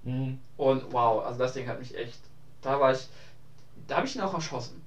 Mhm. 0.02 0.38
Und 0.58 0.92
wow, 0.92 1.24
also 1.24 1.38
das 1.38 1.54
Ding 1.54 1.66
hat 1.66 1.78
mich 1.78 1.96
echt. 1.96 2.20
Da 2.60 2.78
war 2.78 2.92
ich. 2.92 3.08
Da 3.86 3.96
habe 3.96 4.06
ich 4.06 4.14
ihn 4.14 4.20
auch 4.20 4.34
erschossen. 4.34 4.82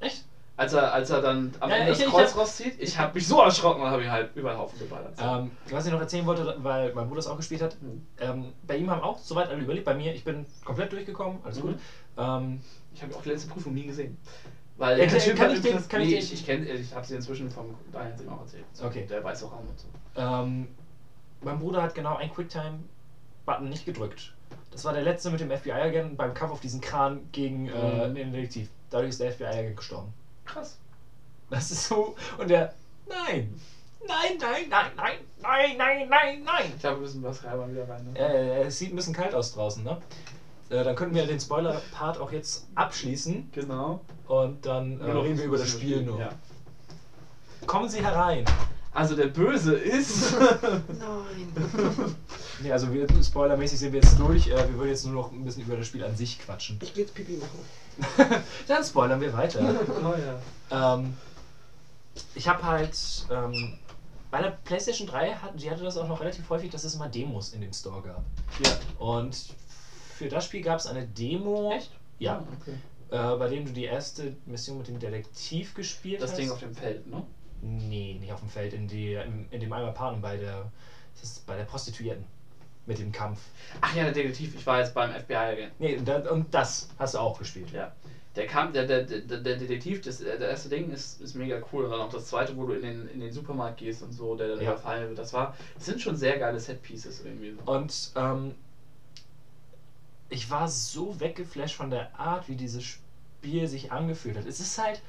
Echt? 0.00 0.24
Als 0.56 0.74
er, 0.74 0.92
als 0.92 1.08
er 1.08 1.22
dann 1.22 1.54
am 1.60 1.70
Ja, 1.70 1.76
Ende 1.76 1.92
ich- 1.92 1.98
das 1.98 2.06
ich 2.06 2.12
Kreuz 2.12 2.30
hab- 2.32 2.38
rauszieht, 2.38 2.74
ich 2.78 2.98
habe 2.98 3.14
mich 3.14 3.26
so 3.26 3.40
erschrocken 3.40 3.80
und 3.82 3.88
habe 3.88 4.02
ihn 4.02 4.10
halt 4.10 4.36
über 4.36 4.50
den 4.50 4.58
Haufen 4.58 4.78
geballert. 4.78 5.14
Ähm, 5.18 5.50
was 5.70 5.86
ich 5.86 5.92
noch 5.92 6.00
erzählen 6.00 6.26
wollte, 6.26 6.54
weil 6.58 6.92
mein 6.92 7.06
Bruder 7.08 7.20
es 7.20 7.26
auch 7.26 7.36
gespielt 7.36 7.62
hat, 7.62 7.80
Mhm. 7.80 8.02
ähm, 8.18 8.52
bei 8.66 8.76
ihm 8.76 8.90
haben 8.90 9.00
auch 9.00 9.18
soweit 9.18 9.48
alle 9.48 9.62
überlebt. 9.62 9.86
Bei 9.86 9.94
mir, 9.94 10.12
ich 10.14 10.22
bin 10.22 10.44
komplett 10.64 10.92
durchgekommen, 10.92 11.38
alles 11.44 11.58
Mhm. 11.58 11.62
gut. 11.62 11.78
Ähm, 12.18 12.60
Ich 12.92 13.00
habe 13.02 13.14
auch 13.14 13.22
die 13.22 13.28
letzte 13.30 13.48
Prüfung 13.48 13.72
nie 13.72 13.86
gesehen. 13.86 14.18
Weil 14.76 14.98
Ja, 14.98 15.06
kann- 15.06 15.10
kann 15.10 15.18
ich 15.18 15.24
den- 15.24 15.36
übrigens- 15.70 15.88
kann 15.88 16.00
ich 16.00 16.06
nee, 16.08 16.14
den- 16.14 16.18
ich, 16.24 16.32
ich, 16.32 16.48
ich 16.88 16.94
habe 16.94 17.06
sie 17.06 17.14
inzwischen 17.14 17.48
vom 17.50 17.74
Daniel 17.92 18.28
auch 18.28 18.40
erzählt. 18.40 18.64
So, 18.72 18.84
Okay. 18.86 19.06
Der 19.08 19.22
weiße 19.22 19.44
Raum 19.46 19.60
und 19.68 19.78
so. 19.78 19.86
ähm, 20.16 20.68
mein 21.42 21.58
Bruder 21.60 21.82
hat 21.82 21.94
genau 21.94 22.16
einen 22.16 22.30
Quicktime-Button 22.34 23.68
nicht 23.68 23.84
gedrückt. 23.86 24.32
Das 24.70 24.84
war 24.84 24.92
der 24.92 25.02
letzte 25.02 25.30
mit 25.30 25.40
dem 25.40 25.50
FBI-Agenten 25.50 26.16
beim 26.16 26.32
Kampf 26.34 26.52
auf 26.52 26.60
diesen 26.60 26.80
Kran 26.80 27.20
gegen 27.32 27.68
äh, 27.68 28.08
Mhm. 28.08 28.14
den 28.14 28.32
Detektiv. 28.32 28.68
Dadurch 28.90 29.10
ist 29.10 29.20
der 29.20 29.32
FBI-Agent 29.32 29.76
gestorben. 29.76 30.12
Krass. 30.44 30.78
Das 31.50 31.70
ist 31.70 31.88
so. 31.88 32.14
Und 32.38 32.48
der. 32.48 32.72
Nein! 33.08 33.60
Nein, 34.06 34.38
nein, 34.40 34.64
nein, 34.70 34.90
nein, 34.96 35.16
nein, 35.42 35.76
nein, 35.76 36.08
nein, 36.08 36.42
nein! 36.44 36.72
Ich 36.74 36.80
glaube, 36.80 36.96
wir 36.98 37.02
müssen 37.02 37.22
was 37.22 37.44
Reiber 37.44 37.70
wieder 37.70 37.86
rein. 37.88 38.12
Ne? 38.12 38.18
Äh, 38.18 38.62
es 38.62 38.78
sieht 38.78 38.92
ein 38.92 38.96
bisschen 38.96 39.12
kalt 39.12 39.34
aus 39.34 39.52
draußen, 39.52 39.82
ne? 39.84 40.00
Äh, 40.70 40.84
dann 40.84 40.94
könnten 40.96 41.14
wir 41.14 41.26
den 41.26 41.38
Spoiler-Part 41.40 42.18
auch 42.18 42.32
jetzt 42.32 42.66
abschließen 42.76 43.50
Genau. 43.52 44.00
und 44.28 44.64
dann 44.64 45.00
äh, 45.00 45.10
reden 45.10 45.36
wir 45.36 45.44
über 45.44 45.58
das 45.58 45.68
Spiel 45.68 46.02
nur. 46.02 46.18
Ja. 46.20 46.30
Kommen 47.66 47.88
Sie 47.90 48.02
herein! 48.02 48.44
Also 48.92 49.14
der 49.14 49.28
Böse 49.28 49.74
ist. 49.74 50.34
Nein. 50.98 52.16
Nee, 52.62 52.72
also 52.72 52.92
wir, 52.92 53.06
spoilermäßig 53.22 53.78
sind 53.78 53.92
wir 53.92 54.00
jetzt 54.00 54.18
durch. 54.18 54.48
Äh, 54.48 54.56
wir 54.68 54.74
würden 54.74 54.90
jetzt 54.90 55.06
nur 55.06 55.14
noch 55.14 55.32
ein 55.32 55.44
bisschen 55.44 55.62
über 55.62 55.76
das 55.76 55.86
Spiel 55.86 56.04
an 56.04 56.14
sich 56.14 56.38
quatschen. 56.38 56.78
Ich 56.82 56.92
geh 56.92 57.00
jetzt 57.02 57.14
Pipi 57.14 57.38
machen. 57.38 58.42
dann 58.68 58.84
spoilern 58.84 59.20
wir 59.20 59.32
weiter. 59.32 59.60
oh 60.04 60.14
ja. 60.70 60.98
ähm, 60.98 61.16
ich 62.34 62.48
habe 62.48 62.62
halt 62.62 62.94
ähm, 63.30 63.78
bei 64.30 64.42
der 64.42 64.58
PlayStation 64.64 65.08
3 65.08 65.34
hatten, 65.36 65.58
die 65.58 65.70
hatte 65.70 65.82
das 65.82 65.96
auch 65.96 66.08
noch 66.08 66.20
relativ 66.20 66.48
häufig, 66.50 66.70
dass 66.70 66.84
es 66.84 66.96
mal 66.96 67.08
Demos 67.08 67.52
in 67.54 67.62
dem 67.62 67.72
Store 67.72 68.02
gab. 68.02 68.22
Ja. 68.64 68.78
Und 68.98 69.54
für 70.16 70.28
das 70.28 70.44
Spiel 70.44 70.62
gab 70.62 70.78
es 70.78 70.86
eine 70.86 71.06
Demo. 71.06 71.72
Echt? 71.72 71.90
Ja. 72.18 72.36
Ah, 72.36 72.44
okay. 72.60 73.34
äh, 73.34 73.38
bei 73.38 73.48
dem 73.48 73.64
du 73.64 73.72
die 73.72 73.84
erste 73.84 74.36
Mission 74.44 74.78
mit 74.78 74.88
dem 74.88 74.98
Detektiv 74.98 75.74
gespielt 75.74 76.20
Das 76.20 76.32
hast. 76.32 76.38
Ding 76.38 76.50
auf 76.50 76.60
dem 76.60 76.74
Feld, 76.74 77.06
ne? 77.06 77.22
Nee, 77.62 78.16
nicht 78.20 78.32
auf 78.32 78.40
dem 78.40 78.48
Feld, 78.48 78.72
in, 78.72 78.86
die, 78.88 79.14
in, 79.14 79.46
in 79.50 79.60
dem 79.60 79.72
einmal 79.72 79.92
Paaren 79.92 80.20
bei 80.20 80.36
der, 80.36 80.70
bei 81.46 81.56
der 81.56 81.64
Prostituierten. 81.64 82.24
Mit 82.86 82.98
dem 82.98 83.12
Kampf. 83.12 83.38
Ach 83.82 83.94
ja, 83.94 84.04
der 84.04 84.12
Detektiv, 84.12 84.54
ich 84.54 84.66
war 84.66 84.78
jetzt 84.80 84.94
beim 84.94 85.10
FBI-Agent. 85.12 85.78
Nee, 85.78 85.96
und 85.98 86.08
da- 86.08 86.30
und 86.30 86.52
das 86.54 86.88
hast 86.98 87.14
du 87.14 87.18
auch 87.18 87.38
gespielt. 87.38 87.70
Ja. 87.72 87.92
Der 88.36 88.46
Kampf, 88.46 88.72
der, 88.72 88.84
der, 88.84 89.02
der, 89.02 89.20
der 89.38 89.56
Detektiv, 89.56 90.00
das, 90.00 90.18
der 90.18 90.38
erste 90.40 90.68
Ding 90.70 90.90
ist, 90.90 91.20
ist 91.20 91.34
mega 91.34 91.60
cool. 91.72 91.84
Und 91.84 91.90
dann 91.90 92.00
auch 92.00 92.08
das 92.08 92.26
zweite, 92.26 92.56
wo 92.56 92.64
du 92.64 92.72
in 92.72 92.82
den, 92.82 93.08
in 93.08 93.20
den 93.20 93.32
Supermarkt 93.32 93.76
gehst 93.76 94.02
und 94.02 94.12
so, 94.12 94.34
der 94.34 94.48
dann 94.48 94.60
Ja. 94.60 94.70
überfallen 94.72 95.08
wird. 95.08 95.18
Das 95.18 95.32
war, 95.32 95.54
das 95.74 95.84
sind 95.84 96.00
schon 96.00 96.16
sehr 96.16 96.38
geile 96.38 96.58
Set-Pieces 96.58 97.20
irgendwie. 97.24 97.54
Und 97.66 98.10
ähm, 98.16 98.54
ich 100.28 100.50
war 100.50 100.66
so 100.68 101.20
weggeflasht 101.20 101.74
von 101.76 101.90
der 101.90 102.18
Art, 102.18 102.48
wie 102.48 102.56
dieses 102.56 102.82
Spiel 102.82 103.66
sich 103.68 103.92
angefühlt 103.92 104.36
hat. 104.38 104.46
Es 104.46 104.58
ist 104.60 104.78
halt. 104.78 105.00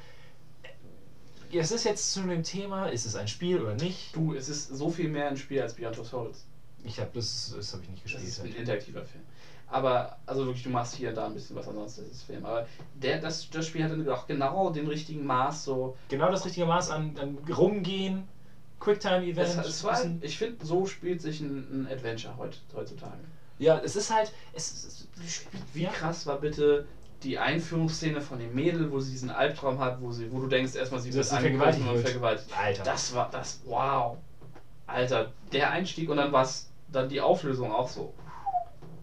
Es 1.54 1.72
ist 1.72 1.84
jetzt 1.84 2.14
zu 2.14 2.22
dem 2.22 2.44
Thema, 2.44 2.88
ist 2.88 3.06
es 3.06 3.16
ein 3.16 3.28
Spiel 3.28 3.62
oder 3.62 3.76
nicht? 3.76 4.16
Du, 4.16 4.34
es 4.34 4.50
ist 4.50 4.70
so 4.70 4.90
viel 4.90 5.10
mehr 5.10 5.30
ein 5.30 5.38
Spiel 5.38 5.62
als 5.62 5.74
Beyond 5.74 5.96
Two 5.96 6.04
Souls. 6.04 6.46
Ich 6.84 7.00
habe 7.00 7.10
das, 7.14 7.54
das 7.56 7.74
habe 7.74 7.84
ich 7.84 7.90
nicht 7.90 8.04
Das 8.06 8.12
gespielt. 8.14 8.28
ist 8.30 8.40
ein 8.40 8.46
halt. 8.48 8.56
interaktiver 8.56 9.04
Film. 9.04 9.24
Aber, 9.68 10.18
also 10.26 10.46
wirklich, 10.46 10.64
du 10.64 10.70
machst 10.70 10.96
hier 10.96 11.10
und 11.10 11.16
da 11.16 11.28
ein 11.28 11.34
bisschen 11.34 11.56
was, 11.56 11.68
ansonsten 11.68 12.04
ist 12.06 12.12
es 12.12 12.22
Film. 12.24 12.44
Aber 12.44 12.68
der, 12.94 13.20
das, 13.22 13.50
das 13.50 13.68
Spiel 13.68 13.84
hatte 13.84 14.14
auch 14.14 14.28
genau 14.28 14.70
den 14.72 14.88
richtigen 14.88 15.26
Maß, 15.26 15.64
so. 15.64 15.96
Genau 16.10 16.30
das 16.30 16.44
richtige 16.46 16.66
Maß 16.66 16.90
an, 16.90 17.18
an 17.18 17.38
rumgehen, 17.54 18.28
Quicktime-Event. 18.80 19.48
Es, 19.48 19.56
es 19.68 19.84
war, 19.84 19.92
bisschen- 19.92 20.20
ich 20.22 20.38
finde, 20.38 20.66
so 20.66 20.86
spielt 20.86 21.22
sich 21.22 21.40
ein, 21.40 21.86
ein 21.86 21.88
Adventure 21.92 22.36
heut, 22.38 22.60
heutzutage. 22.76 23.20
ja, 23.60 23.80
es 23.80 23.96
ist 23.96 24.14
halt. 24.14 24.34
Es, 24.54 24.72
es, 24.84 25.08
Wie 25.74 25.86
krass 25.86 26.26
war 26.26 26.40
bitte 26.40 26.86
die 27.24 27.38
Einführungsszene 27.38 28.22
von 28.22 28.40
dem 28.40 28.54
Mädel, 28.54 28.92
wo 28.92 29.00
sie 29.00 29.12
diesen 29.12 29.30
Albtraum 29.30 29.80
hat, 29.80 30.02
wo 30.02 30.12
sie, 30.12 30.32
wo 30.32 30.40
du 30.40 30.48
denkst 30.48 30.76
erstmal, 30.76 31.02
sie 31.02 31.14
wird 31.14 31.32
angegriffen 31.32 31.60
vergewaltigt 31.60 31.90
und 31.90 32.02
vergewaltigt. 32.02 32.58
Alter. 32.58 32.84
Das 32.84 33.14
war 33.14 33.30
das, 33.32 33.62
wow. 33.66 34.18
Alter, 34.88 35.32
der 35.52 35.72
Einstieg 35.72 36.10
und 36.10 36.18
dann 36.18 36.32
war 36.32 36.44
es 36.44 36.70
dann 36.92 37.10
die 37.10 37.22
Auflösung 37.22 37.72
auch 37.72 37.88
so. 37.88 38.14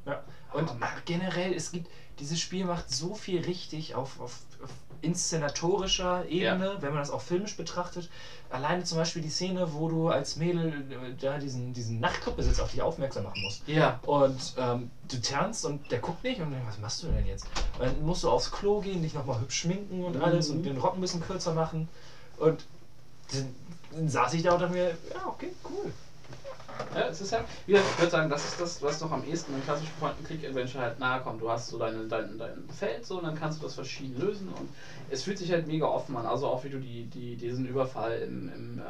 Ja. 0.04 0.22
Und 0.52 0.70
generell, 1.04 1.52
es 1.54 1.70
gibt, 1.72 1.88
dieses 2.18 2.40
Spiel 2.40 2.64
macht 2.64 2.90
so 2.90 3.14
viel 3.14 3.42
richtig 3.42 3.94
auf, 3.94 4.20
auf, 4.20 4.40
auf 4.62 4.70
inszenatorischer 5.00 6.26
Ebene, 6.26 6.78
wenn 6.80 6.90
man 6.90 6.98
das 6.98 7.10
auch 7.10 7.20
filmisch 7.20 7.56
betrachtet. 7.56 8.10
Alleine 8.50 8.82
zum 8.82 8.96
Beispiel 8.96 9.20
die 9.20 9.28
Szene, 9.28 9.74
wo 9.74 9.88
du 9.88 10.08
als 10.08 10.36
Mädel 10.36 10.68
äh, 10.90 11.20
da 11.20 11.38
diesen, 11.38 11.74
diesen 11.74 12.00
Nachtclubbesitzer 12.00 12.62
auf 12.62 12.70
dich 12.70 12.80
aufmerksam 12.80 13.24
machen 13.24 13.42
musst. 13.42 13.68
Ja. 13.68 14.00
Und 14.02 14.54
ähm, 14.56 14.90
du 15.10 15.20
tanzt 15.20 15.66
und 15.66 15.90
der 15.90 15.98
guckt 15.98 16.24
nicht 16.24 16.40
und 16.40 16.52
dann, 16.52 16.66
was 16.66 16.78
machst 16.78 17.02
du 17.02 17.08
denn 17.08 17.26
jetzt? 17.26 17.46
Und 17.78 17.86
dann 17.86 18.06
musst 18.06 18.24
du 18.24 18.30
aufs 18.30 18.50
Klo 18.50 18.80
gehen, 18.80 19.02
dich 19.02 19.12
nochmal 19.12 19.40
hübsch 19.40 19.60
schminken 19.60 20.02
und 20.02 20.16
alles 20.22 20.48
und 20.48 20.62
den 20.62 20.78
Rock 20.78 20.94
ein 20.94 21.00
bisschen 21.00 21.20
kürzer 21.20 21.52
machen. 21.52 21.88
Und 22.38 22.64
dann, 23.32 23.54
dann 23.92 24.08
saß 24.08 24.32
ich 24.32 24.42
da 24.42 24.54
und 24.54 24.62
dachte 24.62 24.72
mir, 24.72 24.88
ja, 24.88 25.26
okay, 25.26 25.52
cool. 25.68 25.92
Ja, 26.94 27.08
es 27.08 27.20
ist 27.20 27.32
ja, 27.32 27.44
wieder, 27.66 27.80
ich 27.80 27.98
würde 27.98 28.10
sagen, 28.10 28.30
das 28.30 28.44
ist 28.44 28.60
das, 28.60 28.82
was 28.82 29.00
noch 29.00 29.10
am 29.10 29.24
ehesten 29.24 29.52
einem 29.52 29.64
klassischen 29.64 29.92
Point-and-Click-Adventure 29.98 30.82
halt 30.82 30.98
nahe 30.98 31.20
kommt. 31.20 31.42
Du 31.42 31.50
hast 31.50 31.68
so 31.68 31.78
dein, 31.78 32.08
dein, 32.08 32.38
dein 32.38 32.68
Feld 32.76 33.04
so 33.04 33.18
und 33.18 33.24
dann 33.24 33.34
kannst 33.34 33.58
du 33.58 33.64
das 33.64 33.74
verschieden 33.74 34.18
lösen 34.18 34.48
und 34.48 34.68
es 35.10 35.22
fühlt 35.22 35.38
sich 35.38 35.50
halt 35.52 35.66
mega 35.66 35.86
offen 35.86 36.16
an. 36.16 36.26
Also 36.26 36.46
auch 36.48 36.64
wie 36.64 36.70
du 36.70 36.78
die, 36.78 37.04
die, 37.06 37.36
diesen 37.36 37.66
Überfall 37.66 38.18
im, 38.22 38.48
im 38.52 38.78
äh, 38.78 38.82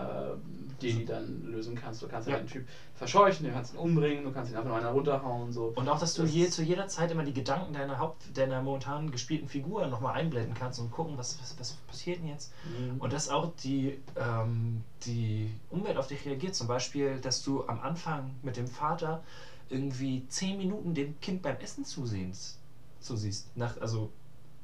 Daily 0.81 1.05
dann 1.05 1.45
lösen 1.45 1.75
kannst. 1.75 2.03
Du 2.03 2.09
kannst 2.09 2.29
ja. 2.29 2.35
Ja. 2.35 2.41
den 2.41 2.49
Typ 2.49 2.67
verscheuchen, 2.95 3.45
den 3.45 3.53
kannst 3.53 3.75
ihn 3.75 3.79
umbringen, 3.79 4.25
du 4.25 4.33
kannst 4.33 4.51
ihn 4.51 4.57
einfach 4.57 4.69
nur 4.69 4.79
einer 4.79 4.91
runterhauen. 4.91 5.53
So. 5.53 5.73
Und 5.75 5.89
auch, 5.89 5.99
dass 5.99 6.15
du 6.15 6.23
Das 6.23 6.35
ist- 6.35 6.53
zu 6.53 6.63
jeder 6.63 6.87
Zeit 6.89 7.11
immer 7.11 7.25
die 7.25 7.33
Gedanken 7.33 7.73
deiner 7.73 7.99
Haupt, 7.99 8.37
deiner 8.37 8.61
momentan 8.63 9.11
gespielten 9.11 9.49
Figur 9.49 9.87
nochmal 9.87 10.15
einblenden 10.17 10.55
kannst 10.55 10.79
und 10.81 10.91
gucken, 10.91 11.17
was, 11.17 11.41
was, 11.41 11.59
was 11.59 11.73
passiert 11.89 12.19
denn 12.21 12.29
jetzt. 12.29 12.53
Mhm. 12.79 13.01
Und 13.01 13.13
dass 13.13 13.29
auch 13.29 13.53
die, 13.63 13.99
ähm, 14.17 14.83
die 15.05 15.51
Umwelt 15.71 15.97
auf 15.97 16.07
dich 16.09 16.25
reagiert. 16.27 16.55
Zum 16.55 16.67
Beispiel, 16.69 17.21
dass 17.21 17.43
du 17.43 17.67
am 17.67 17.81
Anfang 17.81 18.35
mit 18.43 18.57
dem 18.57 18.67
Vater 18.67 19.23
irgendwie 19.69 20.27
zehn 20.29 20.57
Minuten 20.57 20.95
dem 20.95 21.21
Kind 21.21 21.43
beim 21.43 21.57
Essen 21.59 21.85
zusehen, 21.85 22.33
zusiehst. 23.01 23.55
Nach, 23.57 23.81
also 23.81 24.11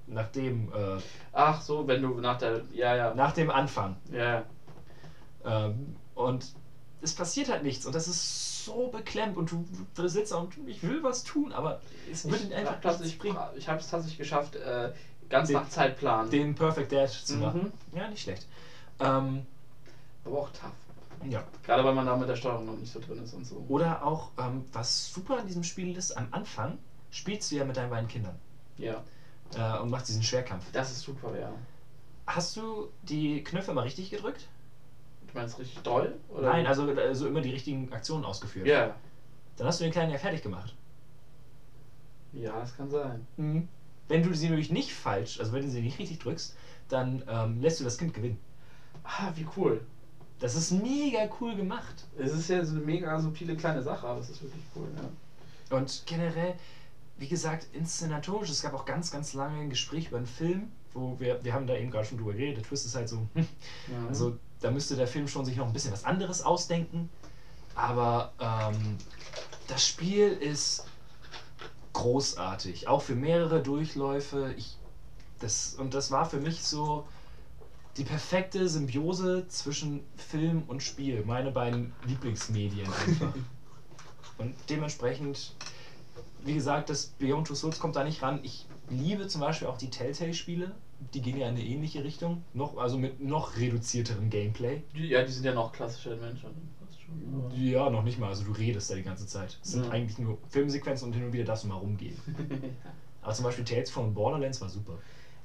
nach 0.07 0.29
dem, 0.29 0.73
äh, 0.73 1.01
Ach 1.33 1.61
so, 1.61 1.87
wenn 1.87 2.03
du 2.03 2.21
nach 2.21 2.39
der. 2.39 2.63
Ja, 2.73 2.95
ja. 2.95 3.15
nach 3.15 3.33
dem 3.33 3.51
Anfang. 3.51 3.97
Ja, 4.13 4.45
Ähm, 5.45 5.97
und 6.15 6.53
es 7.03 7.15
passiert 7.15 7.49
halt 7.51 7.63
nichts. 7.63 7.85
Und 7.85 7.95
das 7.95 8.09
ist 8.09 8.65
so 8.65 8.89
beklemmt. 8.89 9.37
Und 9.37 9.51
du, 9.51 9.65
du 9.95 10.09
sitzt 10.09 10.33
da 10.33 10.37
und 10.37 10.57
ich 10.67 10.83
will 10.83 11.03
was 11.03 11.23
tun, 11.23 11.53
aber 11.53 11.81
es 12.11 12.25
wird 12.31 12.41
ich 12.45 12.55
einfach 12.55 12.73
habe 12.73 12.81
tatsächlich, 12.83 13.19
bringen. 13.19 13.37
ich 13.57 13.69
habe 13.69 13.79
es 13.81 13.89
tatsächlich 13.89 14.19
geschafft, 14.19 14.57
äh, 14.57 14.91
ganz 15.29 15.49
Den- 15.49 15.55
nach 15.55 15.69
Zeitplan. 15.69 16.31
den 16.31 16.55
Perfect 16.55 16.93
Dad 16.93 17.11
zu 17.11 17.35
Mhm. 17.35 17.41
machen. 17.41 17.73
Ja, 17.93 18.09
nicht 18.09 18.23
schlecht. 18.23 18.47
Ähm, 19.01 19.45
aber 20.25 20.39
auch 20.39 20.49
tough. 20.51 20.71
ja. 21.29 21.43
Gerade 21.63 21.85
weil 21.85 21.95
man 21.95 22.07
da 22.07 22.17
mit 22.17 22.29
der 22.29 22.37
Steuerung 22.37 22.65
noch 22.67 22.77
nicht 22.77 22.93
so 22.93 23.01
drin 23.01 23.23
ist 23.23 23.35
und 23.35 23.45
so. 23.47 23.65
Oder 23.69 24.03
auch, 24.03 24.31
ähm, 24.39 24.65
was 24.73 25.13
super 25.13 25.39
an 25.39 25.47
diesem 25.47 25.63
Spiel 25.65 25.97
ist, 25.97 26.13
am 26.17 26.29
Anfang 26.31 26.79
spielst 27.11 27.51
du 27.51 27.57
ja 27.57 27.65
mit 27.65 27.77
deinen 27.77 27.91
beiden 27.91 28.09
Kindern 28.09 28.39
Ja, 28.79 29.03
äh, 29.57 29.79
und 29.79 29.91
machst 29.91 30.09
diesen 30.09 30.23
Schwerkampf. 30.23 30.71
das 30.73 30.91
ist 30.93 31.01
super, 31.03 31.39
ja. 31.39 31.53
Hast 32.27 32.57
du 32.57 32.89
die 33.03 33.43
Knöpfe 33.45 33.73
mal 33.75 33.83
richtig 33.83 34.11
gedrückt? 34.11 34.49
Du 35.31 35.39
meinst 35.39 35.59
richtig 35.59 35.79
doll? 35.83 36.15
Oder? 36.29 36.53
Nein, 36.53 36.67
also, 36.67 36.89
also 36.89 37.27
immer 37.27 37.41
die 37.41 37.51
richtigen 37.51 37.93
Aktionen 37.93 38.25
ausgeführt. 38.25 38.67
Ja, 38.67 38.95
Dann 39.57 39.67
hast 39.67 39.81
du 39.81 39.85
den 39.85 39.93
Kleinen 39.93 40.11
ja 40.13 40.19
fertig 40.19 40.43
gemacht. 40.43 40.75
ja, 42.33 42.59
das 42.61 42.77
kann 42.77 42.91
sein. 42.91 43.27
Wenn 44.09 44.23
du 44.23 44.35
sie 44.35 44.49
nämlich 44.49 44.71
nicht 44.71 44.93
falsch, 44.93 45.39
also 45.41 45.53
wenn 45.53 45.63
du 45.63 45.71
sie 45.71 45.81
nicht 45.81 45.99
richtig 45.99 46.19
drückst, 46.19 46.57
dann 46.89 47.23
ähm, 47.29 47.61
lässt 47.61 47.81
du 47.81 47.85
das 47.85 47.97
Kind 47.99 48.13
gewinnen. 48.15 48.39
Ah, 49.03 49.33
wie 49.35 49.47
cool. 49.57 49.81
Das 50.41 50.55
ist 50.57 50.73
mega 50.73 51.29
cool 51.41 51.55
gemacht. 51.55 52.05
Es 52.19 52.33
ist 52.33 52.49
ja 52.49 52.65
so 52.65 52.75
eine 52.77 52.85
mega 52.85 53.19
subtile 53.21 53.57
kleine 53.57 53.83
Sache, 53.83 54.07
aber 54.07 54.21
es 54.21 54.29
ist 54.31 54.43
wirklich 54.43 54.63
cool, 54.75 54.89
ja. 54.97 55.77
Und 55.77 56.03
generell, 56.07 56.55
wie 57.17 57.29
gesagt, 57.29 57.69
inszenatorisch, 57.73 58.51
es 58.51 58.63
gab 58.63 58.75
auch 58.75 58.85
ganz, 58.85 59.11
ganz 59.11 59.35
lange 59.35 59.61
ein 59.61 59.71
Gespräch 59.71 60.09
über 60.09 60.19
einen 60.19 60.27
Film, 60.27 60.73
wo 60.93 61.19
wir, 61.19 61.43
wir 61.45 61.53
haben 61.55 61.67
da 61.67 61.77
eben 61.77 61.91
gerade 61.91 62.07
schon 62.07 62.19
drüber 62.19 62.33
geredet, 62.33 62.59
der 62.59 62.65
Twist 62.65 62.87
ist 62.87 62.95
halt 62.95 63.09
so, 63.09 63.27
ja. 63.35 63.45
also 64.09 64.37
da 64.61 64.71
müsste 64.71 64.97
der 64.97 65.07
Film 65.07 65.29
schon 65.29 65.45
sich 65.45 65.57
noch 65.57 65.67
ein 65.67 65.73
bisschen 65.73 65.93
was 65.93 66.05
anderes 66.05 66.43
ausdenken. 66.43 67.09
Aber 67.75 68.33
ähm, 68.41 68.97
das 69.67 69.87
Spiel 69.87 70.29
ist 70.29 70.87
großartig, 71.93 72.89
auch 72.89 73.03
für 73.03 73.15
mehrere 73.15 73.63
Durchläufe. 73.63 74.55
Ich, 74.57 74.77
das, 75.39 75.75
und 75.75 75.95
das 75.95 76.11
war 76.11 76.29
für 76.29 76.41
mich 76.41 76.63
so 76.63 77.07
die 77.97 78.05
perfekte 78.05 78.69
Symbiose 78.69 79.47
zwischen 79.49 80.05
Film 80.17 80.65
und 80.67 80.83
Spiel, 80.83 81.25
meine 81.25 81.51
beiden 81.51 81.93
Lieblingsmedien 82.07 82.87
einfach. 82.87 83.35
und 84.39 84.55
dementsprechend, 84.69 85.55
wie 86.45 86.55
gesagt, 86.55 86.91
das 86.91 87.07
Beyond 87.07 87.47
Two 87.47 87.55
Souls 87.55 87.79
kommt 87.79 87.97
da 87.97 88.05
nicht 88.05 88.23
ran. 88.23 88.41
Ich 88.43 88.67
liebe 88.91 89.27
zum 89.27 89.41
Beispiel 89.41 89.69
auch 89.69 89.79
die 89.79 89.91
Telltale-Spiele. 89.91 90.75
Die 91.13 91.21
gehen 91.21 91.37
ja 91.37 91.49
in 91.49 91.57
eine 91.57 91.65
ähnliche 91.65 92.05
Richtung, 92.05 92.43
noch, 92.55 92.77
also 92.79 92.97
mit 92.97 93.21
noch 93.21 93.57
reduzierterem 93.57 94.31
Gameplay. 94.31 94.83
Ja, 94.95 95.23
die 95.23 95.33
sind 95.33 95.45
ja 95.45 95.53
noch 95.53 95.73
klassische 95.73 96.13
Adventure. 96.13 96.53
Ja, 97.55 97.91
noch 97.91 98.03
nicht 98.03 98.19
mal. 98.19 98.29
Also 98.29 98.45
du 98.45 98.53
redest 98.53 98.91
da 98.91 98.95
die 98.95 99.03
ganze 99.03 99.27
Zeit. 99.27 99.59
Es 99.63 99.73
sind 99.73 99.85
Ja. 99.87 99.91
eigentlich 99.91 100.19
nur 100.19 100.39
Filmsequenzen 100.49 101.09
und 101.09 101.15
hin 101.15 101.25
und 101.25 101.33
wieder 101.33 101.45
darfst 101.45 101.65
du 101.65 101.69
mal 101.69 101.75
rumgehen. 101.77 102.17
Aber 103.23 103.33
zum 103.33 103.45
Beispiel 103.45 103.65
Tales 103.65 103.91
from 103.91 104.13
Borderlands 104.15 104.61
war 104.61 104.69
super. 104.69 104.99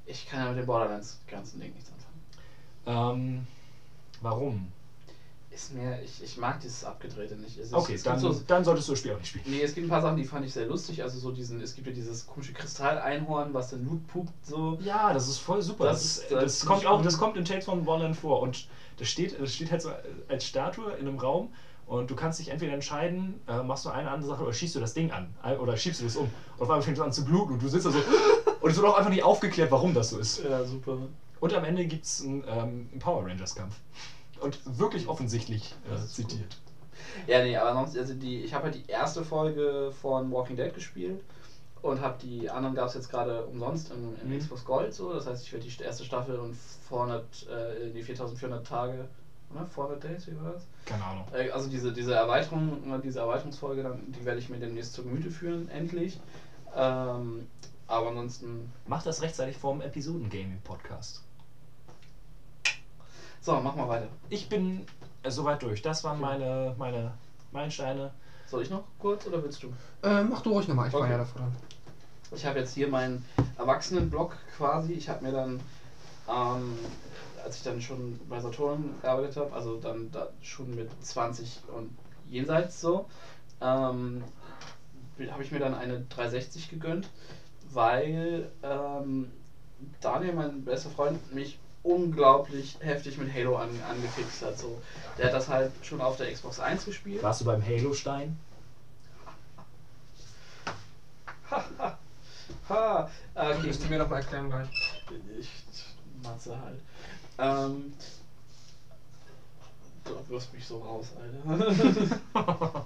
Ich 0.05 0.25
kann 0.27 0.39
ja 0.39 0.49
mit 0.49 0.59
dem 0.59 0.65
Borderlands 0.65 1.19
ganzen 1.27 1.59
Ding 1.59 1.73
nichts 1.73 1.91
anfangen. 1.91 3.19
Ähm, 3.19 3.47
warum? 4.21 4.71
Ist 5.51 5.73
mir, 5.73 5.99
ich, 6.03 6.21
ich 6.21 6.37
mag 6.37 6.59
dieses 6.59 6.83
Abgedrehte 6.83 7.35
nicht. 7.35 7.57
Es 7.57 7.73
Okay, 7.73 7.95
es 7.95 8.03
dann, 8.03 8.19
so, 8.19 8.39
dann 8.45 8.63
solltest 8.63 8.87
du 8.87 8.91
das 8.91 8.99
Spiel 8.99 9.13
auch 9.13 9.17
nicht 9.17 9.29
spielen. 9.29 9.45
Nee, 9.47 9.63
es 9.63 9.73
gibt 9.73 9.87
ein 9.87 9.89
paar 9.89 10.01
Sachen, 10.01 10.17
die 10.17 10.23
fand 10.23 10.45
ich 10.45 10.53
sehr 10.53 10.67
lustig. 10.67 11.01
Also 11.01 11.17
so 11.17 11.31
diesen, 11.31 11.59
es 11.59 11.73
gibt 11.73 11.87
ja 11.87 11.93
dieses 11.93 12.27
komische 12.27 12.53
Kristalleinhorn, 12.53 13.51
was 13.51 13.71
dann 13.71 13.83
Loot 13.83 14.05
pupt, 14.05 14.31
so. 14.45 14.77
Ja, 14.81 15.11
das 15.11 15.27
ist 15.27 15.39
voll 15.39 15.61
super. 15.63 15.85
Das 15.85 16.19
Das, 16.19 16.29
das 16.29 16.43
das, 16.43 16.65
kommt 16.65 16.85
auch, 16.85 17.01
das 17.01 17.17
kommt 17.17 17.35
in 17.35 17.45
Tales 17.45 17.65
from 17.65 17.83
Borderlands 17.83 18.19
vor 18.19 18.41
und 18.41 18.67
das 18.97 19.07
steht, 19.07 19.39
das 19.39 19.55
steht 19.55 19.71
halt 19.71 19.81
so 19.81 19.89
als 20.27 20.45
Statue 20.45 20.91
in 20.93 21.07
einem 21.07 21.17
Raum 21.17 21.51
und 21.87 22.11
du 22.11 22.15
kannst 22.15 22.37
dich 22.37 22.49
entweder 22.49 22.73
entscheiden, 22.73 23.41
äh, 23.47 23.63
machst 23.63 23.85
du 23.85 23.89
eine 23.89 24.11
andere 24.11 24.29
Sache 24.29 24.43
oder 24.43 24.53
schießt 24.53 24.75
du 24.75 24.79
das 24.79 24.93
Ding 24.93 25.09
an 25.09 25.33
äh, 25.43 25.55
oder 25.55 25.75
schiebst 25.77 26.01
du 26.01 26.05
das 26.05 26.15
um 26.15 26.25
und 26.25 26.61
auf 26.61 26.69
einmal 26.69 26.83
fängt 26.83 26.97
es 26.97 27.03
an 27.03 27.11
zu 27.11 27.25
bluten 27.25 27.53
und 27.53 27.63
du 27.63 27.69
sitzt 27.69 27.87
da 27.87 27.91
so 27.91 27.97
und 28.61 28.69
es 28.69 28.77
wird 28.77 28.85
auch 28.85 28.97
einfach 28.97 29.09
nicht 29.09 29.23
aufgeklärt, 29.23 29.71
warum 29.71 29.95
das 29.95 30.09
so 30.09 30.19
ist. 30.19 30.43
Ja, 30.43 30.63
super. 30.63 30.99
Und 31.39 31.53
am 31.53 31.63
Ende 31.63 31.85
gibt 31.87 32.05
es 32.05 32.21
einen, 32.21 32.43
ähm, 32.47 32.89
einen 32.91 32.99
Power 32.99 33.25
Rangers 33.25 33.55
Kampf 33.55 33.75
und 34.41 34.79
wirklich 34.79 35.07
offensichtlich 35.07 35.75
äh, 35.91 36.05
zitiert. 36.05 36.57
Ja, 37.27 37.41
nee, 37.43 37.55
aber 37.57 37.73
sonst, 37.73 37.97
also 37.97 38.13
die, 38.13 38.41
ich 38.41 38.53
habe 38.53 38.65
halt 38.65 38.75
die 38.75 38.85
erste 38.87 39.23
Folge 39.23 39.91
von 40.01 40.31
Walking 40.31 40.55
Dead 40.57 40.73
gespielt 40.73 41.23
und 41.81 42.01
habe 42.01 42.17
die 42.21 42.49
anderen 42.49 42.75
gab 42.75 42.87
es 42.89 42.93
jetzt 42.93 43.09
gerade 43.09 43.45
umsonst 43.45 43.91
im, 43.91 44.15
im 44.21 44.29
Mhm. 44.29 44.39
Xbox 44.39 44.65
Gold 44.65 44.93
so. 44.93 45.13
Das 45.13 45.25
heißt, 45.25 45.43
ich 45.45 45.53
werde 45.53 45.65
die 45.67 45.83
erste 45.83 46.03
Staffel 46.03 46.37
und 46.37 46.55
400, 46.87 47.47
äh, 47.47 47.91
die 47.91 48.01
4400 48.03 48.67
Tage, 48.67 49.07
oder? 49.49 49.65
400 49.65 50.03
Days, 50.03 50.27
wie 50.27 50.35
war 50.37 50.51
das? 50.53 50.63
Keine 50.85 51.03
Ahnung. 51.05 51.25
Äh, 51.33 51.49
Also 51.49 51.69
diese, 51.69 51.93
diese 51.93 52.13
Erweiterung, 52.13 52.93
äh, 52.93 52.99
diese 53.01 53.19
Erweiterungsfolge, 53.19 53.81
dann, 53.83 54.11
die 54.11 54.25
werde 54.25 54.39
ich 54.39 54.49
mir 54.49 54.59
demnächst 54.59 54.93
zu 54.93 55.03
Gemüte 55.03 55.31
führen, 55.31 55.69
endlich. 55.69 56.19
Ähm, 56.75 57.47
Aber 57.87 58.09
ansonsten. 58.09 58.69
Mach 58.85 59.01
das 59.01 59.21
rechtzeitig 59.21 59.57
vorm 59.57 59.81
Episoden-Gaming-Podcast. 59.81 61.23
So, 63.49 63.59
mach 63.63 63.75
mal 63.75 63.87
weiter. 63.89 64.05
Ich 64.29 64.47
bin 64.47 64.85
äh, 65.23 65.31
soweit 65.31 65.63
durch. 65.63 65.81
Das 65.81 66.03
waren 66.03 66.21
meine, 66.21 66.75
meine 66.77 67.13
Meilensteine. 67.51 68.11
Soll 68.45 68.61
ich 68.61 68.69
noch 68.69 68.83
kurz 68.99 69.25
oder 69.25 69.43
willst 69.43 69.63
du? 69.63 69.73
Äh, 70.03 70.21
mach 70.21 70.43
du 70.43 70.51
ruhig 70.51 70.67
nochmal, 70.67 70.87
ich 70.89 70.93
war 70.93 71.01
Okay. 71.01 71.09
ja 71.13 71.17
davor 71.17 71.41
dran. 71.41 71.55
Ich 72.29 72.45
habe 72.45 72.59
jetzt 72.59 72.75
hier 72.75 72.87
meinen 72.89 73.25
Erwachsenenblog 73.57 74.35
quasi. 74.55 74.93
Ich 74.93 75.09
habe 75.09 75.25
mir 75.25 75.31
dann, 75.31 75.59
ähm, 76.29 76.77
als 77.43 77.55
ich 77.57 77.63
dann 77.63 77.81
schon 77.81 78.19
bei 78.29 78.39
Saturn 78.39 78.93
gearbeitet 79.01 79.37
habe, 79.37 79.51
also 79.51 79.77
dann 79.79 80.11
da 80.11 80.27
schon 80.43 80.75
mit 80.75 80.91
20 81.03 81.61
und 81.75 81.89
jenseits 82.29 82.79
so, 82.79 83.07
ähm, 83.61 84.23
habe 85.31 85.41
ich 85.43 85.51
mir 85.51 85.57
dann 85.57 85.73
eine 85.73 86.01
360 86.01 86.69
gegönnt, 86.69 87.09
weil 87.71 88.51
ähm, 88.61 89.31
Daniel, 90.01 90.33
mein 90.33 90.63
bester 90.63 90.91
Freund, 90.91 91.33
mich 91.33 91.57
unglaublich 91.83 92.77
heftig 92.81 93.17
mit 93.17 93.33
Halo 93.33 93.57
an, 93.57 93.69
angefixt 93.89 94.41
hat. 94.41 94.57
So. 94.57 94.81
Der 95.17 95.27
hat 95.27 95.33
das 95.33 95.47
halt 95.47 95.71
schon 95.81 96.01
auf 96.01 96.17
der 96.17 96.31
Xbox 96.31 96.59
1 96.59 96.85
gespielt. 96.85 97.23
Warst 97.23 97.41
du 97.41 97.45
beim 97.45 97.65
Halo-Stein? 97.65 98.37
Ha, 102.67 103.09
okay. 103.33 103.67
Müsst 103.67 103.89
mir 103.89 103.97
doch 103.97 104.09
mal 104.09 104.17
erklären 104.17 104.49
gleich. 104.49 104.69
Ich 105.39 105.49
Matze 106.21 106.55
halt. 106.59 106.79
Ähm, 107.39 107.93
du 110.09 110.33
wirst 110.33 110.53
mich 110.53 110.65
so 110.65 110.77
raus, 110.79 111.07
Alter. 111.15 112.85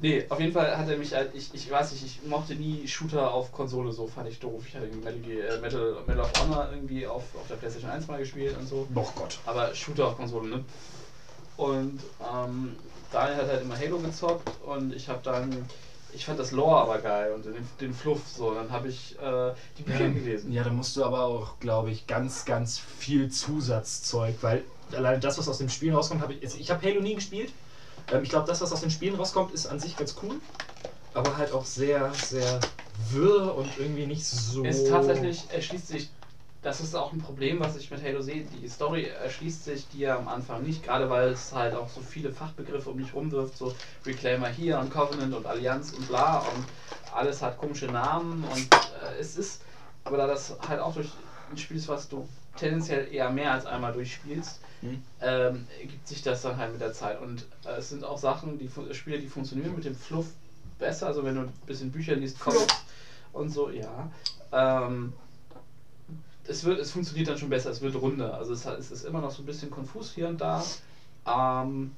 nee, 0.00 0.24
auf 0.28 0.40
jeden 0.40 0.52
Fall 0.52 0.76
hat 0.76 0.88
er 0.88 0.96
mich 0.96 1.14
halt, 1.14 1.34
ich, 1.34 1.52
ich 1.52 1.70
weiß 1.70 1.92
nicht, 1.92 2.04
ich 2.04 2.28
mochte 2.28 2.54
nie 2.54 2.86
Shooter 2.86 3.32
auf 3.32 3.52
Konsole, 3.52 3.92
so 3.92 4.06
fand 4.06 4.28
ich 4.28 4.38
doof. 4.38 4.62
Ich 4.66 4.74
hatte 4.74 4.86
irgendwie 4.86 5.04
Metal, 5.04 5.56
äh, 5.56 5.60
Metal, 5.60 5.96
Metal 6.06 6.24
of 6.24 6.32
Honor 6.40 6.68
irgendwie 6.72 7.06
auf, 7.06 7.22
auf 7.34 7.48
der 7.48 7.56
Playstation 7.56 7.90
1 7.90 8.06
mal 8.06 8.18
gespielt 8.18 8.56
und 8.58 8.66
so. 8.66 8.86
Doch 8.94 9.14
Gott. 9.14 9.38
Aber 9.46 9.74
Shooter 9.74 10.08
auf 10.08 10.16
Konsole, 10.16 10.48
ne? 10.48 10.64
Und 11.56 12.00
ähm, 12.20 12.76
Daniel 13.12 13.36
hat 13.36 13.48
halt 13.48 13.62
immer 13.62 13.78
Halo 13.78 13.98
gezockt 13.98 14.50
und 14.64 14.94
ich 14.94 15.08
habe 15.08 15.20
dann, 15.22 15.50
ich 16.14 16.24
fand 16.24 16.38
das 16.38 16.50
Lore 16.50 16.80
aber 16.80 16.98
geil 16.98 17.32
und 17.32 17.44
den, 17.44 17.54
den 17.80 17.94
Fluff 17.94 18.22
so. 18.26 18.54
Dann 18.54 18.70
habe 18.70 18.88
ich 18.88 19.18
äh, 19.20 19.52
die 19.78 19.82
Bücher 19.82 20.08
gelesen. 20.08 20.50
Ja, 20.52 20.64
da 20.64 20.70
musst 20.70 20.96
du 20.96 21.04
aber 21.04 21.24
auch, 21.24 21.60
glaube 21.60 21.90
ich, 21.90 22.06
ganz, 22.06 22.44
ganz 22.44 22.78
viel 22.78 23.30
Zusatzzeug, 23.30 24.36
weil 24.40 24.64
allein 24.94 25.20
das, 25.20 25.38
was 25.38 25.48
aus 25.48 25.58
dem 25.58 25.68
Spielen 25.68 25.94
rauskommt, 25.94 26.22
habe 26.22 26.34
ich. 26.34 26.60
Ich 26.60 26.70
habe 26.70 26.86
Halo 26.86 27.00
nie 27.00 27.14
gespielt. 27.14 27.52
Ähm, 28.12 28.22
ich 28.22 28.30
glaube, 28.30 28.46
das, 28.46 28.60
was 28.60 28.72
aus 28.72 28.80
den 28.80 28.90
Spielen 28.90 29.14
rauskommt, 29.14 29.52
ist 29.52 29.66
an 29.66 29.80
sich 29.80 29.96
ganz 29.96 30.14
cool. 30.22 30.36
Aber 31.14 31.36
halt 31.36 31.52
auch 31.52 31.64
sehr, 31.64 32.12
sehr 32.14 32.60
wirr 33.10 33.54
und 33.54 33.68
irgendwie 33.78 34.06
nicht 34.06 34.24
so. 34.24 34.64
Ist 34.64 34.88
tatsächlich, 34.88 35.44
erschließt 35.50 35.88
sich, 35.88 36.10
das 36.62 36.80
ist 36.80 36.94
auch 36.94 37.12
ein 37.12 37.20
Problem, 37.20 37.58
was 37.60 37.76
ich 37.76 37.90
mit 37.90 38.02
Halo 38.02 38.22
sehe. 38.22 38.44
Die 38.44 38.68
Story 38.68 39.08
erschließt 39.08 39.64
sich 39.64 39.88
dir 39.88 40.16
am 40.16 40.28
Anfang 40.28 40.62
nicht, 40.62 40.84
gerade 40.84 41.10
weil 41.10 41.30
es 41.30 41.52
halt 41.52 41.74
auch 41.74 41.88
so 41.88 42.00
viele 42.00 42.32
Fachbegriffe 42.32 42.88
um 42.90 42.98
dich 42.98 43.12
rumwirft, 43.12 43.58
so 43.58 43.74
Reclaimer 44.06 44.48
hier 44.48 44.78
und 44.78 44.90
Covenant 44.90 45.34
und 45.34 45.44
Allianz 45.44 45.92
und 45.92 46.06
bla 46.06 46.38
und 46.38 46.64
alles 47.12 47.42
hat 47.42 47.58
komische 47.58 47.86
Namen 47.86 48.44
und 48.44 48.74
äh, 48.74 49.20
es 49.20 49.36
ist, 49.36 49.62
aber 50.04 50.16
da 50.16 50.26
das 50.26 50.56
halt 50.66 50.80
auch 50.80 50.94
durch 50.94 51.10
ein 51.50 51.58
Spiel 51.58 51.76
ist, 51.76 51.88
was 51.88 52.08
du 52.08 52.26
tendenziell 52.56 53.12
eher 53.12 53.30
mehr 53.30 53.52
als 53.52 53.66
einmal 53.66 53.92
durchspielst, 53.92 54.60
Mhm. 54.82 55.00
ähm, 55.20 55.64
ergibt 55.80 56.06
sich 56.08 56.22
das 56.22 56.42
dann 56.42 56.56
halt 56.56 56.72
mit 56.72 56.80
der 56.80 56.92
Zeit. 56.92 57.20
Und 57.20 57.46
äh, 57.64 57.76
es 57.78 57.88
sind 57.88 58.04
auch 58.04 58.18
Sachen, 58.18 58.58
die 58.58 58.68
Spiele, 58.92 59.18
die 59.18 59.28
funktionieren 59.28 59.74
mit 59.74 59.84
dem 59.84 59.94
Fluff 59.94 60.26
besser, 60.78 61.06
also 61.06 61.24
wenn 61.24 61.34
du 61.34 61.42
ein 61.42 61.52
bisschen 61.66 61.90
Bücher 61.90 62.14
liest, 62.14 62.40
Comics 62.40 62.66
und 63.32 63.50
so, 63.50 63.70
ja. 63.70 64.10
Ähm, 64.52 65.12
es, 66.44 66.64
wird, 66.64 66.80
es 66.80 66.90
funktioniert 66.90 67.28
dann 67.28 67.38
schon 67.38 67.48
besser, 67.48 67.70
es 67.70 67.80
wird 67.80 67.94
runder. 67.94 68.36
Also 68.36 68.52
es, 68.52 68.64
es 68.64 68.90
ist 68.90 69.04
immer 69.04 69.20
noch 69.20 69.30
so 69.30 69.42
ein 69.42 69.46
bisschen 69.46 69.70
konfus 69.70 70.12
hier 70.12 70.26
und 70.28 70.40
da. 70.40 70.64
Ähm, 71.26 71.90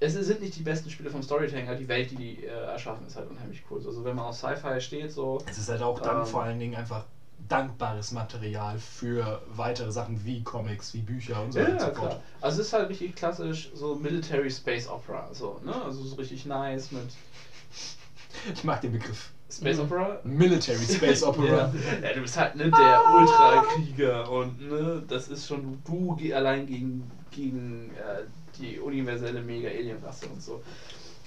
es 0.00 0.14
sind 0.14 0.40
nicht 0.40 0.56
die 0.56 0.62
besten 0.62 0.90
Spiele 0.90 1.10
vom 1.10 1.22
Storytelling, 1.22 1.68
aber 1.68 1.76
die 1.76 1.86
Welt, 1.88 2.10
die 2.10 2.16
die 2.16 2.44
äh, 2.44 2.48
erschaffen, 2.48 3.06
ist 3.06 3.16
halt 3.16 3.28
unheimlich 3.28 3.62
cool. 3.70 3.80
Also 3.84 4.02
wenn 4.04 4.16
man 4.16 4.24
auf 4.24 4.34
Sci-Fi 4.34 4.80
steht, 4.80 5.12
so. 5.12 5.38
Es 5.46 5.58
ist 5.58 5.68
halt 5.68 5.82
auch 5.82 5.98
dann 5.98 6.22
Ähm, 6.22 6.26
vor 6.26 6.42
allen 6.42 6.58
Dingen 6.58 6.74
einfach 6.74 7.04
dankbares 7.52 8.10
Material 8.12 8.78
für 8.78 9.42
weitere 9.46 9.90
Sachen 9.92 10.24
wie 10.24 10.42
Comics, 10.42 10.94
wie 10.94 11.02
Bücher 11.02 11.42
und 11.42 11.52
so 11.52 11.58
Ja, 11.58 11.62
weiter 11.62 11.72
und 11.74 11.80
ja, 11.80 11.80
so 11.80 11.90
fort. 11.92 12.10
klar. 12.12 12.22
Also 12.40 12.60
es 12.60 12.66
ist 12.68 12.72
halt 12.72 12.88
richtig 12.88 13.14
klassisch 13.14 13.68
so 13.74 13.94
Military 13.94 14.50
Space 14.50 14.86
Opera, 14.88 15.28
so, 15.32 15.58
ne? 15.62 15.82
Also 15.84 16.02
so 16.04 16.16
richtig 16.16 16.44
nice 16.44 16.90
mit 16.90 17.08
Ich 18.54 18.64
mag 18.64 18.80
den 18.80 18.92
Begriff. 18.92 19.30
Space 19.50 19.78
Opera. 19.78 20.18
Military 20.24 20.86
Space 20.86 21.22
Opera. 21.22 21.70
Ja. 22.02 22.08
ja, 22.08 22.12
du 22.14 22.20
bist 22.22 22.36
halt 22.36 22.54
ne, 22.54 22.70
der 22.70 22.98
Ultrakrieger 23.06 24.28
und 24.30 24.58
ne, 24.60 25.02
das 25.06 25.28
ist 25.28 25.46
schon 25.46 25.76
du 25.84 26.16
allein 26.34 26.66
gegen, 26.66 27.10
gegen 27.30 27.90
äh, 27.94 28.24
die 28.58 28.78
universelle 28.78 29.42
Mega-Alien-Rasse 29.42 30.26
und 30.28 30.42
so. 30.42 30.62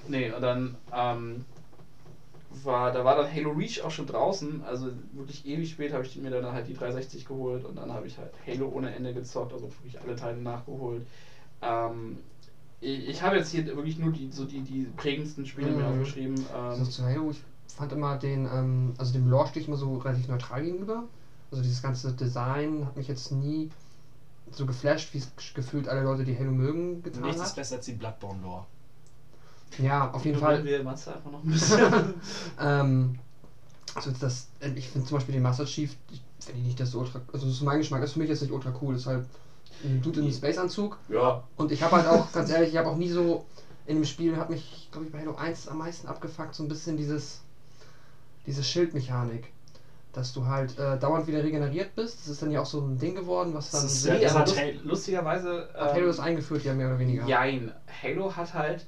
Nee, 0.08 0.30
und 0.32 0.42
dann 0.42 0.76
ähm, 0.92 1.42
war, 2.64 2.92
da 2.92 3.04
war 3.04 3.16
dann 3.16 3.32
Halo 3.34 3.52
Reach 3.52 3.82
auch 3.82 3.92
schon 3.92 4.06
draußen, 4.08 4.64
also 4.64 4.92
wirklich 5.12 5.46
ewig 5.46 5.70
spät 5.72 5.94
habe 5.94 6.06
ich 6.06 6.16
mir 6.16 6.30
dann 6.30 6.52
halt 6.54 6.68
die 6.68 6.74
360 6.74 7.26
geholt 7.26 7.66
und 7.66 7.76
dann 7.76 7.92
habe 7.92 8.08
ich 8.08 8.18
halt 8.18 8.32
Halo 8.48 8.68
ohne 8.70 8.94
Ende 8.94 9.14
gezockt, 9.14 9.52
also 9.54 9.66
wirklich 9.70 10.00
alle 10.02 10.16
Teile 10.16 10.38
nachgeholt. 10.38 11.06
Ähm, 11.62 12.18
ich 12.82 13.08
ich 13.08 13.22
habe 13.22 13.38
jetzt 13.38 13.50
hier 13.50 13.66
wirklich 13.66 13.98
nur 13.98 14.12
die, 14.12 14.32
so 14.32 14.46
die, 14.46 14.62
die 14.62 14.88
prägendsten 14.98 15.46
Spiele 15.46 15.72
mir 15.72 15.84
Mhm. 15.86 16.02
aufgeschrieben. 16.02 16.36
Also 16.70 16.84
Ähm, 16.84 16.90
zu 16.92 17.04
Halo, 17.04 17.32
ich 17.32 17.42
fand 17.76 17.92
immer 17.92 18.18
den, 18.18 18.46
ähm, 18.46 18.94
also 18.98 19.14
dem 19.14 19.28
Lore 19.30 19.48
stehe 19.48 19.62
ich 19.62 19.68
immer 19.68 19.78
so 19.78 19.96
relativ 19.98 20.28
neutral 20.28 20.62
gegenüber. 20.62 21.04
Also 21.52 21.64
dieses 21.64 21.82
ganze 21.82 22.12
Design 22.14 22.86
hat 22.86 22.96
mich 22.96 23.08
jetzt 23.08 23.32
nie 23.32 23.70
so 24.52 24.66
geflasht, 24.66 25.14
wie 25.14 25.18
es 25.20 25.30
gefühlt 25.54 25.88
alle 25.88 26.04
Leute, 26.04 26.24
die 26.24 26.38
Halo 26.38 26.52
mögen, 26.52 27.02
getan 27.04 27.24
Nichts 27.24 27.42
ist 27.42 27.50
hat. 27.50 27.56
besser 27.56 27.76
als 27.76 27.86
die 27.86 27.94
Bloodborne 27.94 28.42
Lore. 28.42 28.66
Ja, 29.80 30.12
auf 30.12 30.24
jeden 30.26 30.40
Fall. 30.40 30.64
Wir 30.64 30.84
Matze 30.84 31.14
einfach 31.14 31.32
noch 31.32 31.44
ein 31.44 31.50
bisschen. 31.52 32.14
Ähm, 32.60 33.20
also 33.94 34.12
das, 34.20 34.48
ich 34.76 34.90
finde 34.90 35.08
zum 35.08 35.18
Beispiel 35.18 35.34
den 35.34 35.44
Master 35.44 35.66
Chief, 35.66 35.96
ich 36.12 36.22
finde 36.46 36.62
ihn 36.62 36.68
nicht 36.68 36.80
das 36.80 36.92
so 36.92 37.00
ultra, 37.00 37.22
also 37.34 37.46
das 37.46 37.56
ist 37.56 37.62
mein 37.62 37.78
Geschmack, 37.80 38.02
ist 38.04 38.14
für 38.14 38.20
mich 38.20 38.30
jetzt 38.30 38.42
nicht 38.42 38.52
ultra 38.52 38.74
cool, 38.82 38.96
ist 38.96 39.06
halt 39.06 39.26
ein 39.84 40.02
Dude 40.02 40.20
in 40.20 40.26
einem 40.26 40.34
Space-Anzug 40.36 40.98
ja, 41.10 41.44
und 41.58 41.72
ich 41.72 41.82
habe 41.84 41.96
halt 41.98 42.08
auch, 42.08 42.32
ganz 42.32 42.50
ehrlich, 42.50 42.70
ich 42.72 42.78
habe 42.78 42.90
auch 42.90 42.96
nie 42.98 43.10
so, 43.10 43.46
in 43.86 43.98
dem 43.98 44.06
Spiel 44.06 44.36
hat 44.38 44.50
mich, 44.50 44.90
glaube 44.92 45.08
ich, 45.08 45.12
bei 45.12 45.20
Halo 45.22 45.36
1 45.36 45.68
am 45.68 45.78
meisten 45.78 46.08
abgefuckt, 46.08 46.56
so 46.56 46.64
ein 46.64 46.68
bisschen 46.68 46.98
dieses, 46.98 47.42
diese 48.46 48.64
Schildmechanik. 48.64 49.52
Dass 50.14 50.32
du 50.32 50.46
halt 50.46 50.80
äh, 50.80 50.98
dauernd 50.98 51.28
wieder 51.28 51.44
regeneriert 51.44 51.94
bist. 51.94 52.20
Das 52.22 52.30
ist 52.30 52.42
dann 52.42 52.50
ja 52.50 52.62
auch 52.62 52.66
so 52.66 52.80
ein 52.80 52.98
Ding 52.98 53.16
geworden, 53.16 53.54
was 53.54 53.72
dann. 53.72 53.82
Das 53.84 53.92
ist 53.92 54.04
sehr- 54.04 54.16
Ja, 54.22 54.30
das 54.30 54.36
hat 54.38 54.58
Halo- 54.58 54.80
lustigerweise. 54.86 55.68
hat 55.74 55.94
Halo 55.94 56.06
das 56.08 56.22
eingeführt, 56.22 56.64
ja, 56.64 56.74
mehr 56.74 56.88
oder 56.88 57.00
weniger. 57.00 57.26
Jein. 57.28 57.74
Halo 58.02 58.34
hat 58.34 58.54
halt 58.54 58.86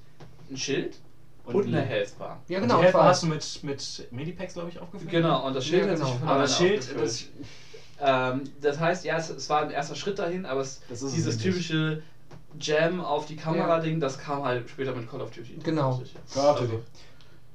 ein 0.50 0.58
Schild 0.58 0.98
und, 1.46 1.56
Und 1.56 1.68
eine 1.68 1.82
Healthbar. 1.82 2.42
Ja, 2.48 2.58
Und 2.58 2.64
genau. 2.64 2.78
die 2.78 2.84
Helfer 2.84 2.98
voll. 3.00 3.08
hast 3.08 3.24
du 3.24 3.28
mit, 3.28 3.64
mit 3.64 4.08
Medipacks, 4.12 4.54
glaube 4.54 4.70
ich, 4.70 4.80
aufgefüllt. 4.80 5.10
Genau, 5.12 5.48
und 5.48 5.54
das 5.56 5.66
Schild 5.66 5.86
Ja, 5.86 5.92
hat 5.92 5.98
sich 5.98 6.06
genau. 6.08 6.20
von 6.20 6.28
Aber 6.28 6.42
das 6.42 6.58
Schild, 6.58 6.80
aufgefüllt. 6.82 7.04
das, 7.06 7.26
ähm, 8.00 8.44
das 8.62 8.80
heißt, 8.80 9.06
ja, 9.06 9.18
es, 9.18 9.30
es 9.30 9.50
war 9.50 9.62
ein 9.64 9.72
erster 9.72 9.96
Schritt 9.96 10.20
dahin, 10.20 10.46
aber 10.46 10.62
es, 10.62 10.82
Das 10.90 11.02
ist 11.02 11.10
es 11.10 11.14
dieses 11.16 11.38
typische 11.38 12.02
Jam 12.60 13.00
auf 13.02 13.26
die 13.28 13.36
Kamera-Ding, 13.36 14.00
das 14.00 14.18
kam 14.18 14.44
halt 14.44 14.70
später 14.70 14.94
mit 14.94 15.10
Call 15.10 15.22
of 15.22 15.32
Duty. 15.32 15.60
Genau. 15.64 16.02
Call 16.34 16.50
of 16.50 16.60
Duty. 16.60 16.74
Also, 16.74 16.84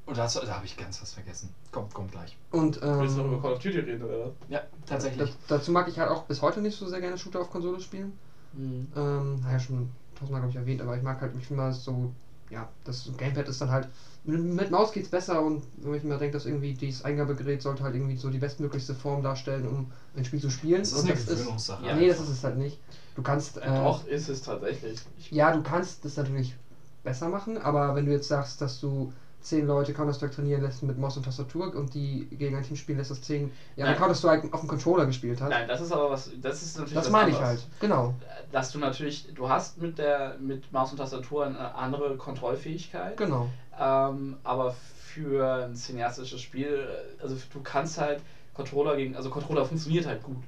Und 0.06 0.16
das, 0.18 0.34
da 0.34 0.54
habe 0.56 0.64
ich 0.64 0.76
ganz 0.76 1.00
was 1.02 1.12
vergessen. 1.12 1.52
Kommt, 1.70 1.92
kommt 1.92 2.12
gleich. 2.12 2.36
Und 2.50 2.80
willst 2.80 3.16
du 3.16 3.20
noch 3.20 3.26
über 3.26 3.36
ähm, 3.36 3.42
Call 3.42 3.52
of 3.52 3.58
Duty 3.58 3.78
reden, 3.78 4.02
oder 4.04 4.26
was? 4.26 4.32
Ja, 4.48 4.62
tatsächlich. 4.86 5.30
da, 5.48 5.56
dazu 5.56 5.70
mag 5.70 5.86
ich 5.88 5.98
halt 5.98 6.10
auch 6.10 6.24
bis 6.24 6.40
heute 6.42 6.60
nicht 6.60 6.76
so 6.78 6.86
sehr 6.88 7.00
gerne 7.00 7.18
Shooter 7.18 7.40
auf 7.40 7.50
Konsole 7.50 7.80
spielen. 7.80 8.16
Mhm. 8.54 8.88
Ähm, 8.96 9.40
naja, 9.40 9.58
schon 9.60 9.90
tausendmal, 10.18 10.40
glaube 10.40 10.50
ich, 10.50 10.56
erwähnt, 10.56 10.80
aber 10.82 10.96
ich 10.96 11.02
mag 11.02 11.20
halt, 11.20 11.32
ich 11.38 11.46
finde 11.46 11.62
mal 11.62 11.72
so, 11.72 12.12
ja, 12.52 12.68
das 12.84 13.10
Gamepad 13.16 13.48
ist 13.48 13.60
dann 13.60 13.70
halt, 13.70 13.88
mit, 14.24 14.40
mit 14.40 14.70
Maus 14.70 14.92
geht's 14.92 15.08
besser 15.08 15.42
und 15.42 15.62
wenn 15.78 15.94
ich 15.94 16.04
mir 16.04 16.18
denke, 16.18 16.34
dass 16.34 16.46
irgendwie 16.46 16.74
dieses 16.74 17.04
Eingabegerät 17.04 17.62
sollte 17.62 17.82
halt 17.82 17.94
irgendwie 17.94 18.16
so 18.16 18.28
die 18.30 18.38
bestmöglichste 18.38 18.94
Form 18.94 19.22
darstellen, 19.22 19.66
um 19.66 19.90
ein 20.14 20.24
Spiel 20.24 20.40
zu 20.40 20.50
spielen. 20.50 20.80
Das 20.80 20.92
ist 20.92 21.02
Und 21.02 21.10
eine 21.10 21.18
Gewöhnungssache. 21.18 21.86
Ja. 21.86 21.96
Nee, 21.96 22.08
das 22.08 22.20
ist 22.20 22.28
es 22.28 22.44
halt 22.44 22.58
nicht. 22.58 22.78
Du 23.16 23.22
kannst, 23.22 23.56
Äh, 23.56 23.60
äh, 23.62 23.74
Doch, 23.74 24.06
ist 24.06 24.28
es 24.28 24.42
tatsächlich. 24.42 25.00
Ich, 25.18 25.30
ja, 25.30 25.52
du 25.52 25.62
kannst 25.62 26.04
das 26.04 26.16
natürlich 26.16 26.54
besser 27.02 27.28
machen, 27.28 27.58
aber 27.58 27.94
wenn 27.94 28.06
du 28.06 28.12
jetzt 28.12 28.28
sagst, 28.28 28.60
dass 28.60 28.78
du 28.80 29.12
zehn 29.42 29.66
Leute 29.66 29.92
Counter-Strike 29.92 30.34
trainieren 30.34 30.62
lässt 30.62 30.82
mit 30.82 30.98
Maus 30.98 31.16
und 31.16 31.24
Tastatur 31.24 31.74
und 31.74 31.94
die 31.94 32.26
gegen 32.30 32.56
ein 32.56 32.62
Team 32.62 32.76
spielen 32.76 32.98
lässt, 32.98 33.10
das 33.10 33.20
zehn 33.22 33.52
Nein. 33.76 33.96
Counter-Strike 33.96 34.48
auf 34.52 34.60
dem 34.60 34.68
Controller 34.68 35.04
gespielt 35.06 35.40
hat. 35.40 35.50
nein, 35.50 35.68
das 35.68 35.80
ist 35.80 35.92
aber 35.92 36.10
was, 36.10 36.30
das 36.40 36.62
ist 36.62 36.76
natürlich 36.76 36.94
das 36.94 37.04
was 37.06 37.12
meine 37.12 37.30
ich 37.30 37.40
halt, 37.40 37.66
genau. 37.80 38.14
Dass 38.52 38.70
du 38.70 38.78
natürlich, 38.78 39.32
du 39.34 39.48
hast 39.48 39.78
mit 39.78 39.98
der 39.98 40.36
mit 40.38 40.72
Maus 40.72 40.90
und 40.92 40.98
Tastatur 40.98 41.44
eine 41.44 41.74
andere 41.74 42.16
Kontrollfähigkeit. 42.16 43.16
Genau. 43.16 43.48
Ähm, 43.78 44.36
aber 44.44 44.74
für 45.12 45.64
ein 45.64 45.74
cineastisches 45.74 46.40
Spiel, 46.40 46.88
also 47.20 47.36
du 47.52 47.60
kannst 47.62 47.98
halt 47.98 48.20
Controller 48.54 48.96
gegen, 48.96 49.16
also 49.16 49.30
Controller 49.30 49.64
funktioniert 49.64 50.06
halt 50.06 50.22
gut. 50.22 50.42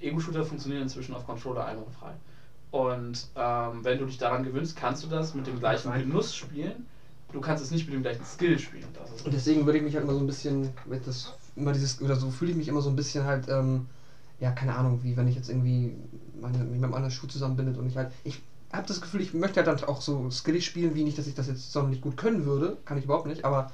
Ego-Shooter 0.00 0.44
funktionieren 0.44 0.82
inzwischen 0.82 1.14
auf 1.14 1.26
Controller 1.26 1.66
einwandfrei. 1.66 2.12
Und 2.70 3.26
ähm, 3.36 3.84
wenn 3.84 3.98
du 3.98 4.06
dich 4.06 4.18
daran 4.18 4.42
gewöhnst, 4.42 4.76
kannst 4.76 5.02
du 5.02 5.08
das 5.08 5.34
mit 5.34 5.46
dem 5.46 5.58
gleichen. 5.58 5.92
Genuss 5.92 6.34
spielen. 6.34 6.86
Du 7.32 7.40
kannst 7.40 7.62
es 7.62 7.70
nicht 7.70 7.86
mit 7.86 7.94
dem 7.94 8.02
gleichen 8.02 8.24
Skill 8.24 8.58
spielen. 8.58 8.86
Und 9.24 9.32
deswegen 9.32 9.66
würde 9.66 9.78
ich 9.78 9.84
mich 9.84 9.94
halt 9.94 10.04
immer 10.04 10.14
so 10.14 10.20
ein 10.20 10.26
bisschen 10.26 10.70
mit 10.86 11.06
das 11.06 11.34
immer 11.56 11.72
dieses 11.72 12.00
oder 12.00 12.16
so 12.16 12.30
fühle 12.30 12.52
ich 12.52 12.56
mich 12.56 12.68
immer 12.68 12.80
so 12.80 12.90
ein 12.90 12.96
bisschen 12.96 13.24
halt 13.24 13.48
ähm, 13.48 13.86
ja 14.38 14.50
keine 14.52 14.74
Ahnung 14.74 15.00
wie 15.02 15.16
wenn 15.16 15.28
ich 15.28 15.34
jetzt 15.34 15.48
irgendwie 15.48 15.96
meine 16.40 16.58
mich 16.58 16.80
mit 16.80 16.84
einem 16.84 16.94
anderen 16.94 17.10
Schuh 17.10 17.26
zusammenbindet 17.26 17.76
und 17.76 17.86
ich 17.86 17.96
halt 17.96 18.12
ich 18.24 18.40
habe 18.72 18.86
das 18.86 19.00
Gefühl 19.00 19.20
ich 19.20 19.34
möchte 19.34 19.56
halt 19.56 19.66
dann 19.66 19.88
auch 19.88 20.00
so 20.00 20.30
skillig 20.30 20.64
spielen 20.64 20.94
wie 20.94 21.02
nicht 21.02 21.18
dass 21.18 21.26
ich 21.26 21.34
das 21.34 21.48
jetzt 21.48 21.72
sonderlich 21.72 22.00
gut 22.00 22.16
können 22.16 22.44
würde 22.46 22.78
kann 22.84 22.98
ich 22.98 23.04
überhaupt 23.04 23.26
nicht 23.26 23.44
aber 23.44 23.72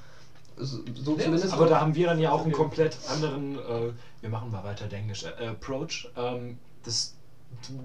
so, 0.57 0.79
so 0.95 1.17
Nee, 1.17 1.25
zumindest 1.25 1.53
Aber 1.53 1.67
da 1.67 1.81
haben 1.81 1.95
wir 1.95 2.07
dann 2.07 2.19
ja 2.19 2.31
auch 2.31 2.43
einen 2.43 2.53
komplett 2.53 2.97
anderen, 3.11 3.57
äh, 3.57 3.93
wir 4.21 4.31
machen 4.31 4.51
mal 4.51 4.65
weiter 4.65 4.87
der 4.87 5.01
Englisch, 5.01 5.25
äh, 5.25 5.49
Approach. 5.49 6.09
Ähm, 6.17 6.59
das, 6.83 7.15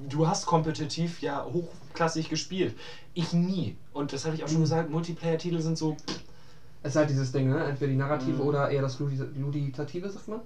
du- 0.10 0.28
hast 0.28 0.46
kompetitiv 0.46 1.22
ja 1.22 1.46
hochklassig 1.46 2.30
gespielt. 2.30 2.76
Ich 3.14 3.34
nie. 3.34 3.76
Und 3.94 4.14
das 4.14 4.26
habe 4.26 4.36
ich 4.36 4.44
auch 4.44 4.48
schon 4.48 4.58
Mhm. 4.58 4.64
gesagt, 4.64 4.90
Multiplayer-Titel 4.90 5.60
sind 5.60 5.78
so, 5.78 5.98
es 6.84 6.92
ist 6.92 6.96
halt 6.96 7.10
dieses 7.10 7.32
Ding 7.32 7.50
ne 7.50 7.64
entweder 7.64 7.92
die 7.92 7.98
Narrative 7.98 8.34
Mhm. 8.34 8.42
oder 8.42 8.70
eher 8.70 8.82
das 8.82 9.00
Ludi 9.00 9.18
Luditative 9.36 10.10
sagt 10.10 10.28
man 10.28 10.40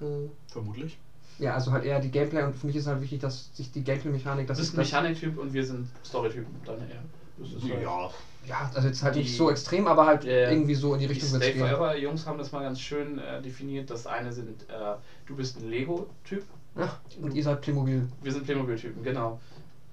äh, 0.00 0.28
vermutlich. 0.48 0.98
ja 1.38 1.54
also 1.54 1.72
halt 1.72 1.84
eher 1.84 2.00
die 2.00 2.10
Gameplay 2.10 2.42
und 2.42 2.54
für 2.54 2.66
mich 2.66 2.76
ist 2.76 2.86
halt 2.86 3.00
wichtig 3.00 3.20
dass 3.20 3.54
sich 3.54 3.70
die 3.72 3.82
Gameplay-Mechanik 3.82 4.46
Du 4.46 4.48
das 4.48 4.58
bist 4.58 4.70
ist 4.72 4.74
ein 4.74 4.80
Mechaniktyp 4.82 5.38
und 5.38 5.52
wir 5.52 5.64
sind 5.64 5.88
Storytypen 6.04 6.54
dann 6.64 6.78
eher. 6.80 7.02
Das 7.38 7.48
ist 7.50 7.62
halt- 7.70 7.82
Ja, 7.82 8.10
ja 8.46 8.70
also 8.74 8.86
jetzt 8.88 9.02
halt 9.02 9.14
Die- 9.14 9.20
nicht 9.20 9.36
so 9.36 9.50
extrem 9.50 9.86
aber 9.86 10.06
halt 10.06 10.24
ja. 10.24 10.50
irgendwie 10.50 10.74
so 10.74 10.92
in 10.94 11.00
die 11.00 11.06
Die 11.06 11.12
Richtung 11.14 11.32
wird's 11.32 11.46
gehen. 11.46 11.58
Forever 11.60 11.96
Jungs 11.96 12.26
haben 12.26 12.38
das 12.38 12.52
mal 12.52 12.60
ganz 12.62 12.78
schön 12.80 13.18
äh, 13.18 13.40
definiert. 13.40 13.88
Das 13.90 14.06
eine 14.06 14.32
sind, 14.32 14.62
äh, 14.68 14.94
du 15.26 15.34
bist 15.36 15.56
ein 15.58 15.68
Lego-Typ, 15.70 16.44
ja, 16.76 16.88
und 17.20 17.34
ihr 17.34 17.42
seid 17.42 17.60
Playmobil 17.60 18.08
wir 18.22 18.32
sind 18.32 18.44
Playmobil-Typen, 18.44 19.02
genau. 19.02 19.40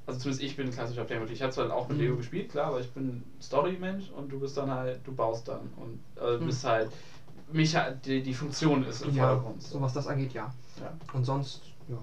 Also 0.06 0.20
zumindest 0.22 0.44
ich 0.44 0.56
bin 0.56 0.68
ein 0.68 0.74
klassischer 0.74 1.04
Playmobil. 1.04 1.34
Ich 1.34 1.42
habe 1.44 1.52
zwar 1.52 1.72
auch 1.74 1.88
mit 1.88 1.98
Mhm. 1.98 2.04
Lego 2.04 2.16
gespielt, 2.18 2.50
klar, 2.50 2.68
aber 2.68 2.80
ich 2.80 2.90
bin 2.92 3.24
Story-Mensch 3.42 4.10
und 4.10 4.30
du 4.32 4.40
bist 4.40 4.58
dann 4.58 4.72
halt, 4.72 5.00
du 5.06 5.12
baust 5.14 5.48
dann 5.48 5.70
und 5.78 6.00
äh, 6.20 6.38
Mhm. 6.38 6.46
bist 6.48 6.64
halt, 6.64 6.90
mich 7.52 7.76
halt- 7.76 8.06
die, 8.06 8.22
die 8.24 8.34
Funktion 8.34 8.84
ist 8.86 9.02
im 9.02 9.14
Ja, 9.16 9.28
Vordergrund. 9.28 9.62
so 9.62 9.80
was 9.82 9.94
das 9.94 10.08
angeht, 10.08 10.34
ja. 10.34 10.52
Ja. 10.80 10.92
Und 11.14 11.26
sonst, 11.26 11.62
ja. 11.88 11.98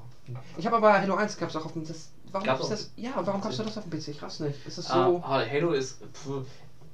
Ich 0.57 0.67
habe 0.67 0.77
aber 0.77 0.93
Halo 1.01 1.15
1 1.17 1.37
gab 1.37 1.49
es 1.51 1.57
auch 1.57 1.65
auf 1.65 1.73
dem. 1.73 1.87
Das, 1.87 2.11
warum 2.33 2.47
Gab's 2.47 2.69
das? 2.69 2.93
Ja, 2.97 3.11
warum 3.25 3.41
gab's 3.41 3.57
das 3.57 3.77
auf 3.79 3.85
dem 3.85 3.91
PC? 3.91 4.09
Ich 4.09 4.23
raff's 4.23 4.41
nicht. 4.41 4.67
Ist 4.67 4.79
das 4.79 4.91
Ah, 4.91 5.07
so. 5.09 5.23
ah, 5.25 5.41
Halo 5.49 5.71
ist, 5.73 6.01
pf, 6.13 6.45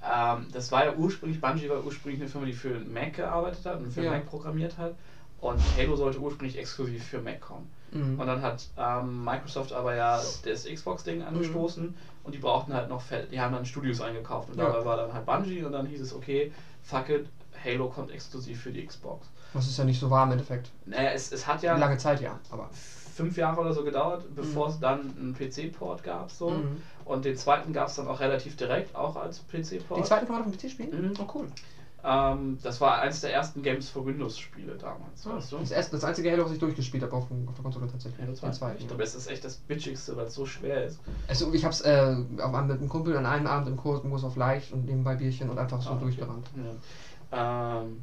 ähm, 0.03 0.47
das 0.53 0.71
war 0.73 0.85
ja 0.85 0.95
ursprünglich, 0.95 1.41
Bungie 1.41 1.69
war 1.69 1.83
ursprünglich 1.85 2.21
eine 2.21 2.29
Firma, 2.31 2.47
die 2.47 2.53
für 2.53 2.79
Mac 2.81 3.15
gearbeitet 3.15 3.65
hat 3.67 3.81
und 3.81 3.91
für 3.93 4.03
Ja. 4.03 4.11
Mac 4.13 4.27
programmiert 4.27 4.77
hat. 4.79 4.95
Und 5.42 5.60
Halo 5.76 5.97
sollte 5.97 6.21
ursprünglich 6.21 6.57
exklusiv 6.57 7.03
für 7.03 7.21
Mac 7.21 7.41
kommen. 7.41 7.69
Mhm. 7.91 8.19
Und 8.21 8.26
dann 8.28 8.41
hat 8.42 8.69
ähm, 8.78 9.25
Microsoft 9.25 9.73
aber 9.73 9.92
ja 9.97 10.17
das 10.44 10.65
Xbox-Ding 10.65 11.21
angestoßen 11.23 11.97
und 12.23 12.33
die 12.33 12.39
brauchten 12.39 12.73
halt 12.73 12.89
noch, 12.89 13.03
die 13.31 13.41
haben 13.41 13.53
dann 13.53 13.67
Studios 13.67 14.01
eingekauft 14.01 14.51
und 14.51 14.57
Ja. 14.58 14.71
dabei 14.71 14.85
war 14.85 14.97
dann 14.97 15.12
halt 15.12 15.26
Bungie 15.26 15.65
und 15.65 15.73
dann 15.73 15.85
hieß 15.85 16.01
es, 16.01 16.12
okay, 16.15 16.53
fuck 16.85 17.08
it, 17.08 17.26
Halo 17.65 17.89
kommt 17.89 18.12
exklusiv 18.12 18.60
für 18.60 18.71
die 18.71 18.87
Xbox. 18.87 19.26
Was 19.53 19.67
ist 19.67 19.76
ja 19.76 19.83
nicht 19.85 19.99
so 19.99 20.08
wahr 20.10 20.25
im 20.26 20.33
Endeffekt. 20.33 20.71
Naja, 20.87 21.10
es, 21.10 21.33
es 21.33 21.44
hat 21.44 21.60
ja 21.62 21.76
Lange 21.76 21.99
Zeit, 21.99 22.21
ja. 22.21 22.39
Aber. 22.51 22.69
fünf 22.73 23.37
Jahre 23.37 23.60
oder 23.60 23.73
so 23.73 23.83
gedauert, 23.83 24.25
bevor 24.35 24.67
Mhm. 24.69 24.73
es 24.73 24.78
dann 24.78 25.01
einen 25.19 25.35
PC-Port 25.35 26.05
gab. 26.05 26.31
So. 26.31 26.51
Mhm. 26.51 26.81
Und 27.05 27.25
den 27.25 27.37
zweiten 27.37 27.73
gab 27.73 27.89
es 27.89 27.97
dann 27.97 28.07
auch 28.07 28.21
relativ 28.21 28.55
direkt, 28.57 28.94
auch 28.94 29.17
als 29.17 29.41
PC-Port. 29.41 29.99
Den 29.99 30.05
zweiten 30.05 30.26
kann 30.26 30.37
man 30.37 30.44
auf 30.47 30.51
dem 30.51 30.57
PC 30.57 30.71
spielen? 30.71 31.08
Mhm. 31.08 31.15
Oh, 31.19 31.26
cool. 31.35 31.49
Ähm, 32.05 32.59
das 32.63 32.81
war 32.81 33.01
eines 33.01 33.21
der 33.21 33.33
ersten 33.33 33.63
Games 33.63 33.89
for 33.89 34.05
Windows-Spiele 34.05 34.75
damals, 34.77 35.25
Ah, 35.27 35.37
weißt 35.37 35.53
du? 35.53 35.59
Das, 35.59 35.71
erste, 35.71 35.93
das 35.97 36.05
einzige 36.05 36.31
Halo, 36.33 36.45
was 36.45 36.53
ich 36.53 36.59
durchgespielt 36.59 37.03
habe 37.05 37.15
auf, 37.15 37.25
auf 37.25 37.55
der 37.55 37.63
Konsole 37.63 37.87
tatsächlich. 37.87 38.21
Halo 38.21 38.33
2. 38.35 38.47
Den 38.49 38.53
zweiten. 38.55 38.79
Ich 38.81 38.87
glaube, 38.89 39.03
das 39.03 39.15
ist 39.15 39.29
echt 39.29 39.45
das 39.45 39.55
Bitchigste, 39.57 40.17
weil 40.17 40.27
es 40.27 40.35
so 40.35 40.45
schwer 40.45 40.85
ist. 40.85 40.99
Also, 41.29 41.53
ich 41.53 41.65
hab's 41.65 41.81
äh, 41.83 42.17
auf 42.41 42.55
einem, 42.55 42.67
mit 42.67 42.79
einem 42.81 42.89
Kumpel 42.89 43.17
an 43.17 43.25
einem 43.27 43.47
Abend 43.47 43.69
im 43.69 43.77
Kurs, 43.77 44.03
Kurs 44.03 44.25
auf 44.25 44.35
leicht 44.37 44.73
und 44.73 44.85
nebenbei 44.87 45.15
Bierchen 45.15 45.49
und 45.49 45.59
einfach 45.59 45.81
so 45.81 45.91
Ah, 45.91 45.93
okay. 45.93 46.01
durchgerannt. 46.03 46.51
Ja. 47.33 47.79
Ähm, 47.81 48.03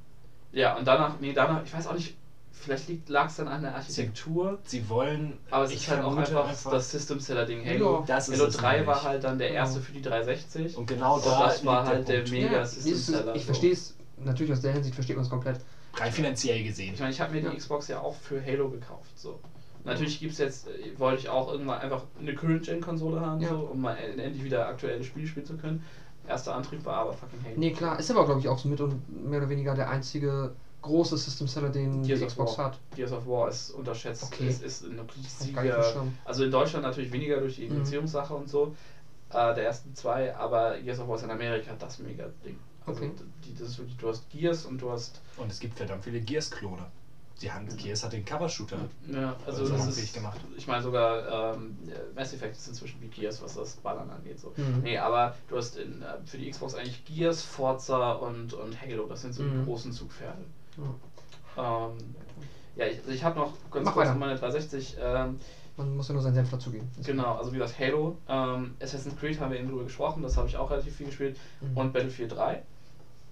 ja, 0.54 0.76
und 0.78 0.88
danach, 0.88 1.20
nee, 1.20 1.34
danach, 1.34 1.62
ich 1.64 1.74
weiß 1.74 1.88
auch 1.88 1.94
nicht, 1.94 2.16
vielleicht 2.60 3.10
lag 3.10 3.28
es 3.28 3.38
dann 3.38 3.48
an 3.48 3.62
der 3.62 3.76
Architektur, 3.76 4.60
sie 4.66 4.88
wollen, 4.90 5.38
aber 5.50 5.64
es 5.66 5.72
ich 5.72 5.78
ist 5.78 5.90
halt 5.90 6.02
auch 6.02 6.14
vermute 6.14 6.44
einfach, 6.44 6.72
das 6.72 6.92
System-Seller-Ding. 6.92 7.66
Halo, 7.66 8.00
Ja, 8.00 8.04
das 8.06 8.30
ist 8.30 8.36
Halo 8.40 8.50
es 8.50 8.58
3 8.58 8.72
nämlich. 8.72 8.88
war 8.88 9.04
halt 9.04 9.24
dann 9.24 9.38
der 9.40 9.48
Genau. 9.50 9.60
erste 9.60 9.80
für 9.82 9.92
die 9.92 10.02
360. 10.02 10.78
Und 10.78 10.86
genau 10.88 11.16
Und 11.16 11.26
da 11.26 11.46
das 11.48 11.66
war 11.66 11.86
halt 11.86 12.08
der 12.08 12.16
Punkt. 12.18 12.32
mega 12.32 12.52
Ja, 12.52 12.66
System 12.66 12.96
Seller. 12.96 13.36
ich 13.36 13.42
so. 13.42 13.46
verstehe 13.48 13.72
es, 13.72 13.96
natürlich 14.18 14.52
aus 14.52 14.62
der 14.62 14.74
Hinsicht 14.74 14.96
versteht 14.96 15.16
man 15.16 15.24
es 15.26 15.30
komplett. 15.30 15.60
Rein 15.96 16.12
finanziell 16.12 16.64
gesehen. 16.64 16.94
Ich 16.94 17.00
meine, 17.00 17.12
ich 17.12 17.20
habe 17.22 17.34
mir 17.34 17.42
Ja. 17.42 17.50
die 17.50 17.58
Xbox 17.58 17.88
ja 17.88 18.00
auch 18.00 18.14
für 18.16 18.44
Halo 18.46 18.70
gekauft. 18.70 19.18
So. 19.18 19.40
Natürlich 19.86 20.20
gibt 20.20 20.34
es 20.34 20.38
jetzt, 20.40 20.68
wollte 20.98 21.22
ich 21.22 21.30
auch 21.30 21.52
irgendwann 21.52 21.80
einfach 21.80 22.04
eine 22.20 22.36
Current-Gen-Konsole 22.36 23.22
haben, 23.22 23.42
Ja. 23.42 23.50
so, 23.50 23.56
um 23.72 23.82
mal 23.82 23.96
en- 23.96 24.20
endlich 24.20 24.44
wieder 24.44 24.68
aktuelle 24.68 25.04
Spiele 25.04 25.26
spielen 25.26 25.46
zu 25.46 25.58
können. 25.58 25.84
Erster 26.28 26.54
Antrieb 26.54 26.86
war 26.86 26.98
aber 26.98 27.14
fucking 27.14 27.40
Halo. 27.44 27.54
Nee, 27.58 27.72
klar, 27.72 27.98
ist 27.98 28.12
aber, 28.12 28.26
glaube 28.26 28.40
ich, 28.42 28.48
auch 28.50 28.60
so 28.60 28.68
mit 28.70 28.80
und 28.82 29.02
mehr 29.30 29.40
oder 29.40 29.50
weniger 29.50 29.74
der 29.74 29.90
einzige 29.90 30.54
große 30.82 31.18
System 31.18 31.48
Seller, 31.48 31.70
den 31.70 32.04
Gears 32.04 32.20
die 32.20 32.26
of 32.26 32.32
Xbox 32.32 32.58
War. 32.58 32.66
hat. 32.66 32.80
Gears 32.96 33.12
of 33.12 33.26
War 33.28 33.48
ist 33.50 33.72
unterschätzt. 33.72 34.24
Okay. 34.24 34.48
Es 34.48 34.62
ist 34.62 34.86
eine 34.86 35.02
Hab 35.02 35.08
ich 35.16 35.16
gar 35.16 35.22
nicht 35.38 35.56
riesige. 35.58 35.72
verstanden. 35.74 36.18
Also 36.26 36.44
in 36.44 36.52
Deutschland 36.52 36.84
natürlich 36.86 37.12
weniger 37.12 37.40
durch 37.40 37.56
die 37.56 37.66
Mhm. 37.66 37.76
Indizierungssache 37.78 38.34
und 38.34 38.50
so. 38.50 38.74
Äh, 39.32 39.54
der 39.54 39.64
ersten 39.66 39.94
zwei, 39.96 40.36
aber 40.36 40.78
Gears 40.80 41.00
of 41.00 41.08
War 41.08 41.16
ist 41.16 41.24
in 41.24 41.30
Amerika 41.30 41.74
das 41.78 42.00
mega 42.00 42.26
Ding. 42.44 42.58
Also 42.86 43.02
Okay. 43.02 43.12
die, 43.46 43.54
das 43.54 43.68
ist 43.70 43.78
wirklich, 43.78 43.98
du 43.98 44.08
hast 44.08 44.30
Gears 44.30 44.66
und 44.66 44.82
du 44.82 44.90
hast. 44.90 45.22
Und 45.38 45.52
es 45.52 45.60
gibt 45.60 45.76
verdammt 45.76 46.04
viele 46.04 46.20
Gears-Klone. 46.20 46.88
Die 47.42 47.50
haben, 47.52 47.74
Gears 47.78 48.04
hat 48.04 48.12
den 48.12 48.26
Cover-Shooter. 48.26 48.90
Ja, 49.08 49.30
also 49.46 49.62
Also 49.62 49.72
das 49.74 49.82
handfähig 49.84 50.08
ist 50.08 50.14
gemacht. 50.14 50.42
Ich 50.58 50.68
meine 50.68 50.82
sogar 50.82 51.54
ähm, 51.56 51.78
Mass 52.14 52.34
Effect 52.34 52.58
ist 52.58 52.68
inzwischen 52.68 53.00
wie 53.00 53.08
Gears, 53.08 53.42
was 53.42 53.54
das 53.54 53.76
Ballern 53.76 54.10
angeht. 54.10 54.40
So. 54.40 54.52
Mhm. 54.58 54.80
Nee, 54.82 54.98
aber 54.98 55.36
du 55.48 55.56
hast 55.56 55.78
in, 55.78 56.02
äh, 56.02 56.18
für 56.26 56.38
die 56.38 56.50
Xbox 56.50 56.74
eigentlich 56.74 57.06
Gears, 57.06 57.42
Forza 57.42 58.12
und, 58.12 58.54
und 58.54 58.82
Halo. 58.82 59.06
Das 59.06 59.22
sind 59.22 59.34
so 59.34 59.44
die 59.44 59.50
Mhm. 59.50 59.64
großen 59.66 59.94
Zugpferde. 59.94 60.42
Ja. 61.58 61.88
Ähm, 61.88 61.98
ja, 62.76 62.86
ich, 62.88 63.00
also 63.00 63.12
ich 63.12 63.24
habe 63.24 63.40
noch 63.40 63.54
ganz 63.72 63.86
Mach 63.86 63.94
kurz 63.94 64.08
weiter. 64.08 64.18
meine 64.18 64.36
360. 64.36 64.96
Ähm, 65.00 65.38
Man 65.78 65.96
muss 65.98 66.08
ja 66.08 66.14
nur 66.14 66.22
seinen 66.24 66.36
Senf 66.36 66.50
dazugeben. 66.50 66.88
genau, 67.04 67.36
also 67.36 67.52
wie 67.54 67.58
gesagt, 67.58 67.80
Halo, 67.80 68.18
ähm, 68.28 68.76
Assassin's 68.82 69.16
Creed 69.18 69.40
haben 69.40 69.52
wir 69.52 69.60
eben 69.60 69.68
drüber 69.70 69.84
gesprochen, 69.84 70.24
das 70.24 70.38
habe 70.38 70.48
ich 70.48 70.58
auch 70.58 70.70
relativ 70.70 70.96
viel 70.96 71.08
gespielt. 71.08 71.38
Mhm. 71.62 71.78
Und 71.78 71.94
Battlefield 71.94 72.32
3. 72.36 72.62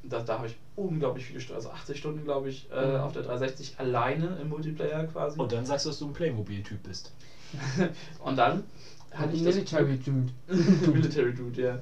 Da, 0.04 0.20
da 0.22 0.38
habe 0.38 0.48
ich 0.48 0.56
unglaublich 0.76 1.26
viele 1.26 1.40
Stunden, 1.40 1.58
also 1.58 1.70
80 1.70 1.98
Stunden, 1.98 2.24
glaube 2.24 2.50
ich, 2.50 2.70
äh, 2.72 2.96
Mhm. 2.98 3.02
auf 3.02 3.12
der 3.14 3.24
360 3.24 3.80
alleine 3.80 4.38
im 4.40 4.50
Multiplayer 4.50 5.04
quasi. 5.06 5.40
Und 5.40 5.52
dann 5.52 5.66
sagst 5.66 5.86
du, 5.86 5.90
dass 5.90 6.00
du 6.00 6.08
ein 6.08 6.14
Playmobil-Typ 6.14 6.84
bist. 6.84 7.12
Und 8.20 8.38
dann 8.38 8.64
hatte 9.12 9.34
ich 9.34 9.44
das 9.44 9.56
Military 9.56 9.98
Dude. 9.98 10.32
Military 10.92 11.34
Dude, 11.34 11.62
ja. 11.62 11.78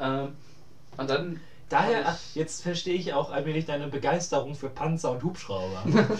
Ähm, 0.00 0.34
und 0.96 1.08
dann. 1.10 1.38
Daher, 1.68 2.08
ach, 2.08 2.18
jetzt 2.34 2.62
verstehe 2.62 2.94
ich 2.94 3.12
auch 3.12 3.30
allmählich 3.30 3.66
deine 3.66 3.88
Begeisterung 3.88 4.54
für 4.54 4.68
Panzer 4.68 5.12
und 5.12 5.22
Hubschrauber. 5.22 5.82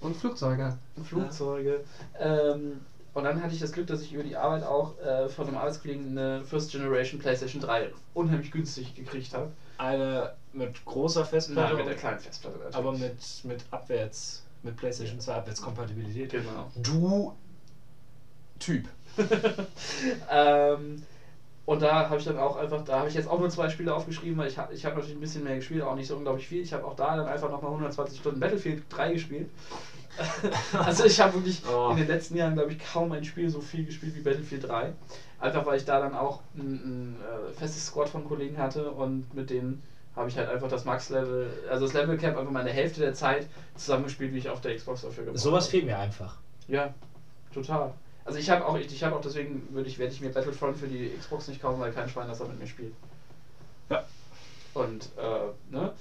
Und 0.00 0.16
Flugzeuge. 0.16 0.78
ich 0.96 1.08
Flugzeuge. 1.08 1.80
Ähm, 2.20 2.80
und 3.14 3.24
dann 3.24 3.42
hatte 3.42 3.52
ich 3.52 3.58
das 3.58 3.72
Glück, 3.72 3.88
dass 3.88 4.00
ich 4.00 4.12
über 4.12 4.22
die 4.22 4.36
Arbeit 4.36 4.62
auch 4.62 4.96
äh, 5.00 5.28
von 5.28 5.48
einem 5.48 5.56
Arbeitskollegen 5.56 6.16
eine 6.16 6.44
First 6.44 6.70
Generation 6.70 7.18
PlayStation 7.18 7.60
3 7.60 7.90
unheimlich 8.14 8.52
günstig 8.52 8.94
gekriegt 8.94 9.34
habe. 9.34 9.50
Eine 9.76 10.34
mit 10.52 10.84
großer 10.84 11.24
Festplatte, 11.24 11.74
Nein, 11.74 11.76
mit 11.78 11.86
der 11.88 11.96
kleinen 11.96 12.20
Festplatte 12.20 12.58
natürlich. 12.58 12.76
aber 12.76 12.92
mit, 12.92 13.16
mit 13.42 13.64
Abwärts, 13.72 14.44
mit 14.62 14.76
PlayStation 14.76 15.18
2 15.18 15.34
Abwärtskompatibilität. 15.34 16.30
Genau. 16.30 16.70
Du 16.76 17.34
Typ. 18.58 18.88
ähm, 20.30 21.02
und 21.68 21.82
da 21.82 22.08
habe 22.08 22.16
ich 22.16 22.24
dann 22.24 22.38
auch 22.38 22.56
einfach, 22.56 22.82
da 22.82 23.00
habe 23.00 23.08
ich 23.08 23.14
jetzt 23.14 23.28
auch 23.28 23.38
nur 23.38 23.50
zwei 23.50 23.68
Spiele 23.68 23.94
aufgeschrieben, 23.94 24.38
weil 24.38 24.48
ich 24.48 24.56
habe 24.56 24.72
ich 24.72 24.86
hab 24.86 24.94
natürlich 24.94 25.16
ein 25.16 25.20
bisschen 25.20 25.44
mehr 25.44 25.56
gespielt, 25.56 25.82
auch 25.82 25.94
nicht 25.96 26.06
so 26.08 26.16
unglaublich 26.16 26.48
viel. 26.48 26.62
Ich 26.62 26.72
habe 26.72 26.82
auch 26.86 26.96
da 26.96 27.14
dann 27.14 27.26
einfach 27.28 27.50
nochmal 27.50 27.72
120 27.72 28.18
Stunden 28.20 28.40
Battlefield 28.40 28.84
3 28.88 29.12
gespielt. 29.12 29.50
also 30.72 31.04
ich 31.04 31.20
habe 31.20 31.34
wirklich 31.34 31.60
Oh. 31.70 31.90
in 31.90 31.98
den 31.98 32.06
letzten 32.08 32.36
Jahren, 32.36 32.54
glaube 32.54 32.72
ich, 32.72 32.78
kaum 32.78 33.12
ein 33.12 33.22
Spiel 33.22 33.50
so 33.50 33.60
viel 33.60 33.84
gespielt 33.84 34.14
wie 34.16 34.20
Battlefield 34.22 34.66
3. 34.66 34.92
Einfach 35.40 35.66
weil 35.66 35.76
ich 35.76 35.84
da 35.84 36.00
dann 36.00 36.14
auch 36.14 36.40
ein, 36.56 36.60
ein 36.72 37.16
äh, 37.20 37.52
festes 37.52 37.84
Squad 37.86 38.08
von 38.08 38.26
Kollegen 38.26 38.56
hatte 38.56 38.90
und 38.90 39.34
mit 39.34 39.50
denen 39.50 39.82
habe 40.16 40.30
ich 40.30 40.38
halt 40.38 40.48
einfach 40.48 40.68
das 40.68 40.86
Max-Level, 40.86 41.50
also 41.70 41.84
das 41.84 41.92
Level 41.92 42.16
Cap 42.16 42.34
einfach 42.38 42.50
meine 42.50 42.70
Hälfte 42.70 43.00
der 43.00 43.12
Zeit 43.12 43.46
zusammengespielt, 43.76 44.32
wie 44.32 44.38
ich 44.38 44.48
auf 44.48 44.62
der 44.62 44.74
Xbox 44.74 45.02
dafür 45.02 45.36
Sowas 45.36 45.64
habe. 45.64 45.70
fehlt 45.70 45.84
mir 45.84 45.98
einfach. 45.98 46.38
Ja, 46.66 46.94
total. 47.52 47.92
Also 48.28 48.40
ich 48.40 48.50
habe 48.50 48.66
auch, 48.66 48.76
ich, 48.76 48.92
ich 48.92 49.02
habe 49.02 49.16
auch 49.16 49.22
deswegen 49.22 49.72
würde 49.72 49.88
ich, 49.88 49.98
werde 49.98 50.12
ich 50.12 50.20
mir 50.20 50.28
Battlefront 50.28 50.76
für 50.76 50.86
die 50.86 51.16
Xbox 51.18 51.48
nicht 51.48 51.62
kaufen, 51.62 51.80
weil 51.80 51.92
kein 51.92 52.10
Schwein 52.10 52.28
das 52.28 52.40
da 52.40 52.44
mit 52.44 52.58
mir 52.58 52.66
spielt. 52.66 52.92
Ja. 53.88 54.04
Und, 54.74 55.08
äh, 55.16 55.74
ne? 55.74 55.94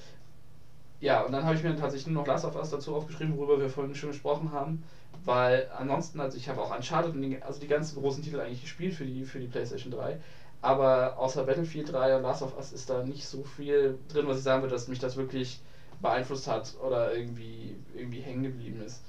Ja, 1.00 1.22
und 1.22 1.32
dann 1.32 1.46
habe 1.46 1.56
ich 1.56 1.64
mir 1.64 1.74
tatsächlich 1.78 2.08
nur 2.08 2.24
noch 2.24 2.28
Last 2.28 2.44
of 2.44 2.58
Us 2.58 2.70
dazu 2.70 2.94
aufgeschrieben, 2.94 3.38
worüber 3.38 3.62
wir 3.62 3.70
vorhin 3.70 3.96
schon 3.96 4.10
gesprochen 4.10 4.52
haben. 4.52 4.84
Weil 5.24 5.70
ansonsten, 5.74 6.20
also 6.20 6.36
ich 6.36 6.50
habe 6.50 6.62
auch 6.62 6.76
Uncharted 6.76 7.14
und 7.14 7.22
die, 7.22 7.42
also 7.42 7.62
die 7.62 7.68
ganzen 7.68 7.98
großen 7.98 8.22
Titel 8.22 8.42
eigentlich 8.42 8.60
gespielt 8.60 8.94
für 8.94 9.06
die, 9.06 9.24
für 9.24 9.40
die 9.40 9.48
PlayStation 9.48 9.94
3. 9.94 10.20
Aber 10.62 11.18
außer 11.18 11.46
Battlefield 11.46 11.94
3 11.94 12.18
und 12.18 12.24
Last 12.24 12.42
of 12.42 12.58
Us 12.58 12.74
ist 12.74 12.90
da 12.90 13.04
nicht 13.04 13.26
so 13.26 13.44
viel 13.44 13.98
drin, 14.10 14.28
was 14.28 14.40
ich 14.40 14.44
sagen 14.44 14.64
würde, 14.64 14.76
dass 14.76 14.90
mich 14.90 15.00
das 15.00 15.16
wirklich 15.16 15.62
beeinflusst 16.02 16.50
hat 16.50 16.74
oder 16.86 17.16
irgendwie, 17.16 17.78
irgendwie 17.96 18.20
hängen 18.20 18.44
geblieben 18.44 18.82
ist. 18.82 19.02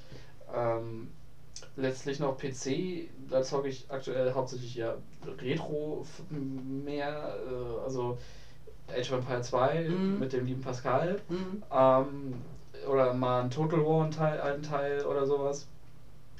Ähm, 0.55 1.11
letztlich 1.79 2.19
noch 2.19 2.37
PC, 2.37 3.09
da 3.29 3.43
zocke 3.43 3.69
ich 3.69 3.87
aktuell 3.89 4.33
hauptsächlich 4.35 4.75
ja 4.75 4.95
Retro 5.41 6.05
mehr, 6.29 7.37
äh, 7.47 7.83
also 7.85 8.19
Age 8.89 9.11
of 9.11 9.17
Empire 9.17 9.43
2 9.43 9.89
Mhm. 9.89 10.19
mit 10.19 10.33
dem 10.33 10.45
lieben 10.45 10.61
Pascal. 10.61 11.17
Mhm. 11.29 11.63
Ähm, 11.71 12.35
oder 12.89 13.13
mal 13.13 13.41
ein 13.43 13.51
Total 13.51 13.85
War 13.85 14.03
einen 14.03 14.11
Teil, 14.11 14.41
einen 14.41 14.63
Teil 14.63 15.05
oder 15.05 15.25
sowas. 15.27 15.67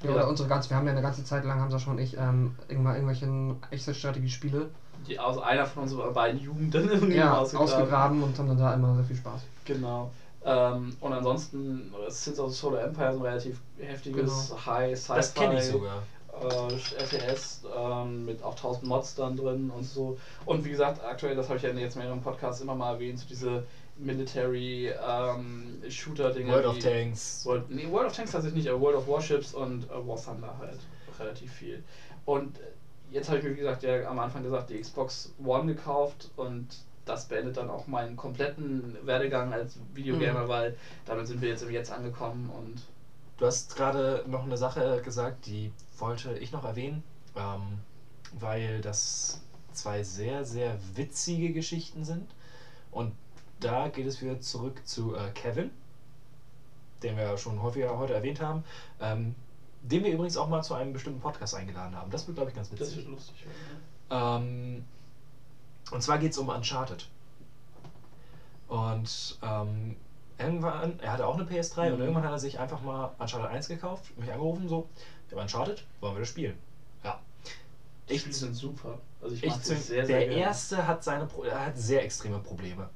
Ja, 0.03 0.11
oder 0.13 0.29
unsere 0.29 0.49
ganze, 0.49 0.71
wir 0.71 0.77
haben 0.77 0.87
ja 0.87 0.93
eine 0.93 1.03
ganze 1.03 1.25
Zeit 1.25 1.45
lang, 1.45 1.61
haben 1.61 1.71
Sascha 1.71 1.91
und 1.91 1.99
ich, 1.99 2.17
ähm, 2.17 2.53
irgendwann 2.69 2.95
irgendwelche 2.95 3.55
Echtzeitstrategiespiele 3.71 4.69
Die, 5.07 5.19
aus 5.19 5.39
einer 5.39 5.67
von 5.67 5.83
unseren 5.83 6.13
beiden 6.13 6.39
Jugenden 6.41 6.89
irgendwie 6.89 7.17
ja, 7.17 7.37
ausgegraben. 7.37 7.73
ausgegraben 7.73 8.23
und 8.23 8.39
haben 8.39 8.47
dann 8.49 8.59
da 8.59 8.73
immer 8.75 8.95
sehr 8.95 9.05
viel 9.05 9.17
Spaß. 9.17 9.41
Genau. 9.65 10.11
Ähm, 10.45 10.97
und 11.01 11.13
ansonsten 11.13 11.93
Sins 12.09 12.39
of 12.39 12.51
the 12.53 12.57
Solar 12.57 12.85
Empire 12.85 13.11
ist 13.11 13.17
ein 13.17 13.23
relativ 13.23 13.61
heftiges 13.79 14.55
High 14.67 14.97
Sci-Fi. 14.97 15.15
Das 15.17 15.35
kenne 15.35 15.59
ich 15.59 15.65
sogar. 15.65 16.03
Äh, 16.41 17.03
RTS 17.03 17.63
ähm, 17.77 18.25
mit 18.25 18.43
auch 18.43 18.55
1000 18.55 18.87
Mods 18.87 19.15
dann 19.17 19.37
drin 19.37 19.71
und 19.71 19.83
so. 19.83 20.17
Und 20.45 20.65
wie 20.65 20.71
gesagt, 20.71 21.03
aktuell, 21.03 21.35
das 21.35 21.49
habe 21.49 21.57
ich 21.57 21.65
ja 21.65 21.71
jetzt 21.71 21.97
in 21.97 22.03
mehreren 22.03 22.21
Podcasts 22.21 22.61
immer 22.61 22.77
mal 22.77 22.93
erwähnt, 22.93 23.19
so 23.19 23.27
diese 23.27 23.65
Military 23.97 24.93
ähm, 25.05 25.83
Shooter-Dinge. 25.89 26.53
World 26.53 26.67
of 26.67 26.79
Tanks. 26.79 27.45
World, 27.45 27.69
nee, 27.71 27.91
World 27.91 28.07
of 28.07 28.13
Tanks 28.17 28.31
tatsächlich 28.31 28.65
nicht, 28.65 28.73
aber 28.73 28.81
World 28.81 28.97
of 28.99 29.09
Warships 29.09 29.53
und 29.53 29.91
äh, 29.91 30.07
War 30.07 30.23
Thunder 30.23 30.57
halt 30.59 30.79
relativ 31.19 31.53
viel. 31.53 31.83
Und 32.25 32.61
jetzt 33.11 33.29
habe 33.29 33.39
ich 33.39 33.45
mir, 33.45 33.53
wie 33.53 33.57
gesagt, 33.57 33.83
ja 33.83 34.09
am 34.09 34.19
Anfang 34.21 34.45
gesagt, 34.45 34.71
die 34.71 34.81
Xbox 34.81 35.33
One 35.45 35.75
gekauft 35.75 36.31
und 36.37 36.67
das 37.09 37.27
beendet 37.29 37.57
dann 37.57 37.71
auch 37.71 37.87
meinen 37.87 38.17
kompletten 38.17 38.97
Werdegang 39.07 39.53
als 39.53 39.79
Videogamer, 39.95 40.45
Mhm. 40.45 40.49
weil 40.49 40.77
damit 41.07 41.27
sind 41.27 41.41
wir 41.41 41.49
jetzt 41.49 41.63
im 41.63 41.71
Jetzt 41.71 41.91
angekommen 41.91 42.51
und 42.51 42.83
Du 43.39 43.47
hast 43.47 43.77
gerade 43.77 44.25
noch 44.27 44.43
eine 44.43 44.57
Sache 44.57 45.01
gesagt, 45.05 45.47
die 45.47 45.71
wollte 45.97 46.37
ich 46.39 46.51
noch 46.51 46.65
erwähnen, 46.65 47.05
ähm, 47.37 47.79
weil 48.33 48.81
das 48.81 49.41
zwei 49.73 50.03
sehr, 50.03 50.45
sehr 50.45 50.77
witzige 50.97 51.53
Geschichten 51.53 52.05
sind. 52.05 52.29
Und 52.91 53.13
da 53.61 53.87
geht 53.91 54.07
es 54.07 54.21
wieder 54.21 54.41
zurück 54.41 54.85
zu 54.85 55.15
äh, 55.15 55.31
Kevin, 55.35 55.71
den 57.05 57.17
wir 57.17 57.23
ja 57.23 57.39
schon 57.39 57.63
häufiger 57.63 57.97
heute 57.97 58.15
erwähnt 58.15 58.41
haben, 58.41 58.65
ähm, 59.01 59.37
den 59.83 60.03
wir 60.03 60.11
übrigens 60.13 60.37
auch 60.37 60.49
mal 60.49 60.63
zu 60.63 60.75
einem 60.75 60.93
bestimmten 60.93 61.21
Podcast 61.21 61.55
eingeladen 61.55 61.95
haben. 61.95 62.11
Das 62.11 62.27
wird, 62.27 62.37
glaube 62.37 62.51
ich, 62.51 62.57
ganz 62.57 62.71
das 62.71 62.81
witzig. 62.81 62.97
wird 62.97 63.09
lustig. 63.09 63.47
Ähm, 64.11 64.85
und 65.91 66.03
zwar 66.03 66.19
geht 66.19 66.33
es 66.33 66.39
um 66.39 66.49
Uncharted. 66.49 67.07
Und 68.69 69.37
ähm, 69.43 69.97
irgendwann, 70.39 70.99
er 71.01 71.13
hatte 71.13 71.27
auch 71.27 71.35
eine 71.35 71.45
PS3 71.45 71.89
und 71.91 71.97
Mhm. 71.97 72.01
irgendwann 72.03 72.25
hat 72.25 72.33
er 72.33 72.39
sich 72.39 72.59
einfach 72.59 72.81
mal 72.83 73.15
Uncharted 73.19 73.49
1 73.51 73.69
gekauft, 73.69 74.17
mich 74.19 74.31
angerufen, 74.31 74.69
so, 74.69 74.87
ich 75.27 75.33
habe 75.33 75.41
Uncharted, 75.43 75.85
wollen 76.01 76.15
wir 76.15 76.21
das 76.21 76.29
spielen? 76.29 76.59
Ja. 77.03 77.19
Die 78.09 78.15
Ich, 78.15 78.21
Spiele 78.21 78.35
sind 78.35 78.55
super. 78.55 78.99
Also 79.21 79.35
ich, 79.35 79.43
ich 79.43 79.53
sehr, 79.55 79.81
sehr 79.81 80.05
der 80.05 80.25
gerne. 80.27 80.41
erste 80.41 80.87
hat 80.87 81.03
seine 81.03 81.27
Pro 81.27 81.43
er 81.43 81.67
hat 81.67 81.77
sehr 81.79 82.03
extreme 82.03 82.39
Probleme. 82.39 82.89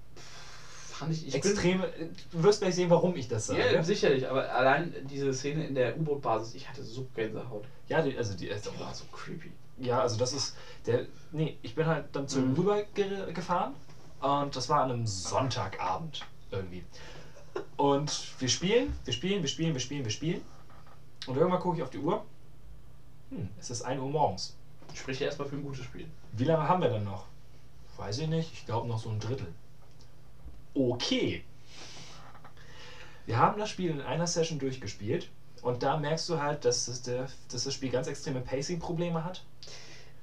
Fand 0.90 1.12
ich, 1.12 1.26
ich 1.26 1.34
extreme, 1.34 1.88
du 2.30 2.42
wirst 2.42 2.60
gleich 2.60 2.74
sehen, 2.74 2.88
warum 2.90 3.16
ich 3.16 3.26
das 3.26 3.46
sage. 3.46 3.74
ja, 3.74 3.82
sicherlich, 3.82 4.28
aber 4.28 4.48
allein 4.54 4.94
diese 5.08 5.32
Szene 5.32 5.64
in 5.64 5.74
der 5.74 5.96
U-Boot-Basis, 5.96 6.54
ich 6.54 6.68
hatte 6.68 6.82
so 6.84 7.06
Gänsehaut. 7.14 7.64
Ja, 7.88 8.00
die, 8.02 8.16
also 8.16 8.34
die 8.34 8.46
ist 8.46 8.66
Das 8.66 8.78
war 8.78 8.94
so 8.94 9.04
creepy. 9.10 9.50
Ja, 9.78 10.01
also 10.01 10.17
das 10.17 10.33
ist 10.33 10.55
der. 10.87 11.06
Nee, 11.31 11.56
ich 11.62 11.74
bin 11.74 11.87
halt 11.87 12.05
dann 12.12 12.28
zu 12.28 12.38
ihm 12.38 12.51
Mhm. 12.51 12.56
rüber 12.56 12.83
ge 12.83 13.33
gefahren 13.33 13.74
und 14.21 14.55
das 14.55 14.69
war 14.69 14.83
an 14.83 14.90
einem 14.90 15.06
Sonntagabend 15.06 16.21
irgendwie. 16.51 16.85
Und 17.76 18.33
wir 18.38 18.49
spielen, 18.49 18.92
wir 19.05 19.12
spielen, 19.12 19.42
wir 19.42 19.49
spielen, 19.49 19.72
wir 19.74 19.81
spielen, 19.81 20.05
wir 20.05 20.10
spielen. 20.10 20.42
Und 21.26 21.37
irgendwann 21.37 21.60
gucke 21.60 21.76
ich 21.76 21.83
auf 21.83 21.90
die 21.90 21.99
Uhr. 21.99 22.24
Hm, 23.31 23.49
es 23.58 23.71
ist 23.71 23.83
1 23.83 24.01
Uhr 24.01 24.08
morgens. 24.08 24.55
Sprich 24.94 25.19
ja 25.21 25.26
erstmal 25.26 25.49
für 25.49 25.56
ein 25.56 25.62
gutes 25.62 25.85
Spiel. 25.85 26.06
Wie 26.33 26.44
lange 26.44 26.67
haben 26.69 26.81
wir 26.81 26.88
denn 26.88 27.05
noch? 27.05 27.24
Weiß 27.97 28.19
ich 28.19 28.28
nicht. 28.28 28.53
Ich 28.53 28.65
glaube 28.67 28.87
noch 28.87 28.99
so 28.99 29.08
ein 29.08 29.19
Drittel. 29.21 29.53
Okay. 30.74 31.42
Wir 33.26 33.38
haben 33.38 33.56
das 33.58 33.69
Spiel 33.69 33.90
in 33.90 34.01
einer 34.01 34.26
Session 34.26 34.58
durchgespielt. 34.58 35.28
Und 35.60 35.83
da 35.83 35.97
merkst 35.97 36.28
du 36.28 36.38
halt, 36.38 36.65
dass 36.65 36.87
das, 36.87 37.03
der, 37.03 37.28
dass 37.49 37.62
das 37.65 37.72
Spiel 37.72 37.90
ganz 37.90 38.06
extreme 38.08 38.40
Pacing-Probleme 38.40 39.22
hat. 39.22 39.42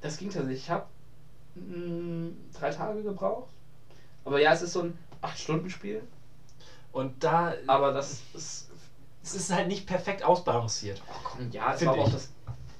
Das 0.01 0.17
ging 0.17 0.29
tatsächlich. 0.29 0.63
Ich 0.63 0.69
habe 0.69 0.85
drei 2.53 2.69
Tage 2.71 3.03
gebraucht. 3.03 3.49
Aber 4.25 4.39
ja, 4.39 4.53
es 4.53 4.61
ist 4.61 4.73
so 4.73 4.81
ein 4.81 4.97
8-Stunden-Spiel. 5.21 6.01
Und 6.91 7.23
da 7.23 7.53
Aber 7.67 7.91
das 7.91 8.21
ist. 8.33 8.69
es 9.23 9.35
ist 9.35 9.51
halt 9.53 9.67
nicht 9.67 9.85
perfekt 9.85 10.23
ausbalanciert. 10.23 11.01
Oh 11.07 11.19
komm, 11.23 11.51
ja, 11.51 11.73
es 11.73 11.85
war 11.85 11.93
aber 11.93 12.03
auch 12.03 12.07
ich. 12.07 12.13
das, 12.13 12.29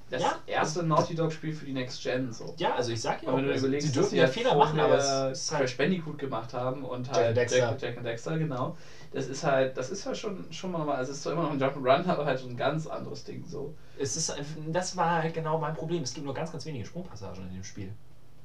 das 0.09 0.21
Ja. 0.21 0.39
erste 0.47 0.83
Naughty 0.83 1.13
Dog-Spiel 1.13 1.53
für 1.53 1.65
die 1.65 1.73
Next 1.73 2.01
Gen. 2.01 2.31
So. 2.33 2.53
Ja, 2.57 2.73
also 2.73 2.91
ich 2.91 3.01
sag 3.01 3.21
ja 3.21 3.29
Und 3.29 3.37
wenn 3.37 3.45
du 3.45 3.51
also, 3.51 3.65
überlegst, 3.65 3.87
sie 3.87 3.93
dürfen 3.93 4.15
ja 4.15 4.23
halt 4.23 4.33
Fehler 4.33 4.55
machen, 4.55 4.79
aber 4.79 4.97
es 5.29 5.39
ist 5.41 5.49
Crash 5.49 5.59
halt 5.59 5.77
Bandicoot 5.77 6.17
gemacht 6.17 6.53
haben 6.53 6.83
und 6.83 7.07
Jack 7.07 7.15
halt 7.15 7.27
and 7.27 7.37
Dexter. 7.37 7.57
Jack, 7.57 7.81
Jack 7.81 7.97
and 7.97 8.05
Dexter, 8.05 8.37
genau. 8.39 8.75
Das 9.11 9.27
ist 9.27 9.43
halt, 9.43 9.75
das 9.75 9.89
ist 9.89 10.05
halt 10.05 10.17
schon, 10.17 10.51
schon 10.53 10.71
mal, 10.71 10.87
also 10.89 11.11
es 11.11 11.17
ist 11.17 11.23
zwar 11.23 11.33
immer 11.33 11.43
noch 11.43 11.51
ein 11.51 11.59
Jump'n'Run, 11.59 12.07
aber 12.07 12.25
halt 12.25 12.37
so 12.39 12.47
ein 12.47 12.55
ganz 12.55 12.85
anderes 12.85 13.23
Ding 13.23 13.43
so. 13.47 13.73
es 13.97 14.15
ist 14.15 14.35
das 14.67 14.95
war 14.97 15.23
halt 15.23 15.33
genau 15.33 15.57
mein 15.59 15.73
Problem. 15.73 16.03
Es 16.03 16.13
gibt 16.13 16.25
nur 16.25 16.33
ganz 16.35 16.51
ganz 16.51 16.65
wenige 16.65 16.85
Sprungpassagen 16.85 17.47
in 17.47 17.53
dem 17.55 17.63
Spiel. 17.63 17.91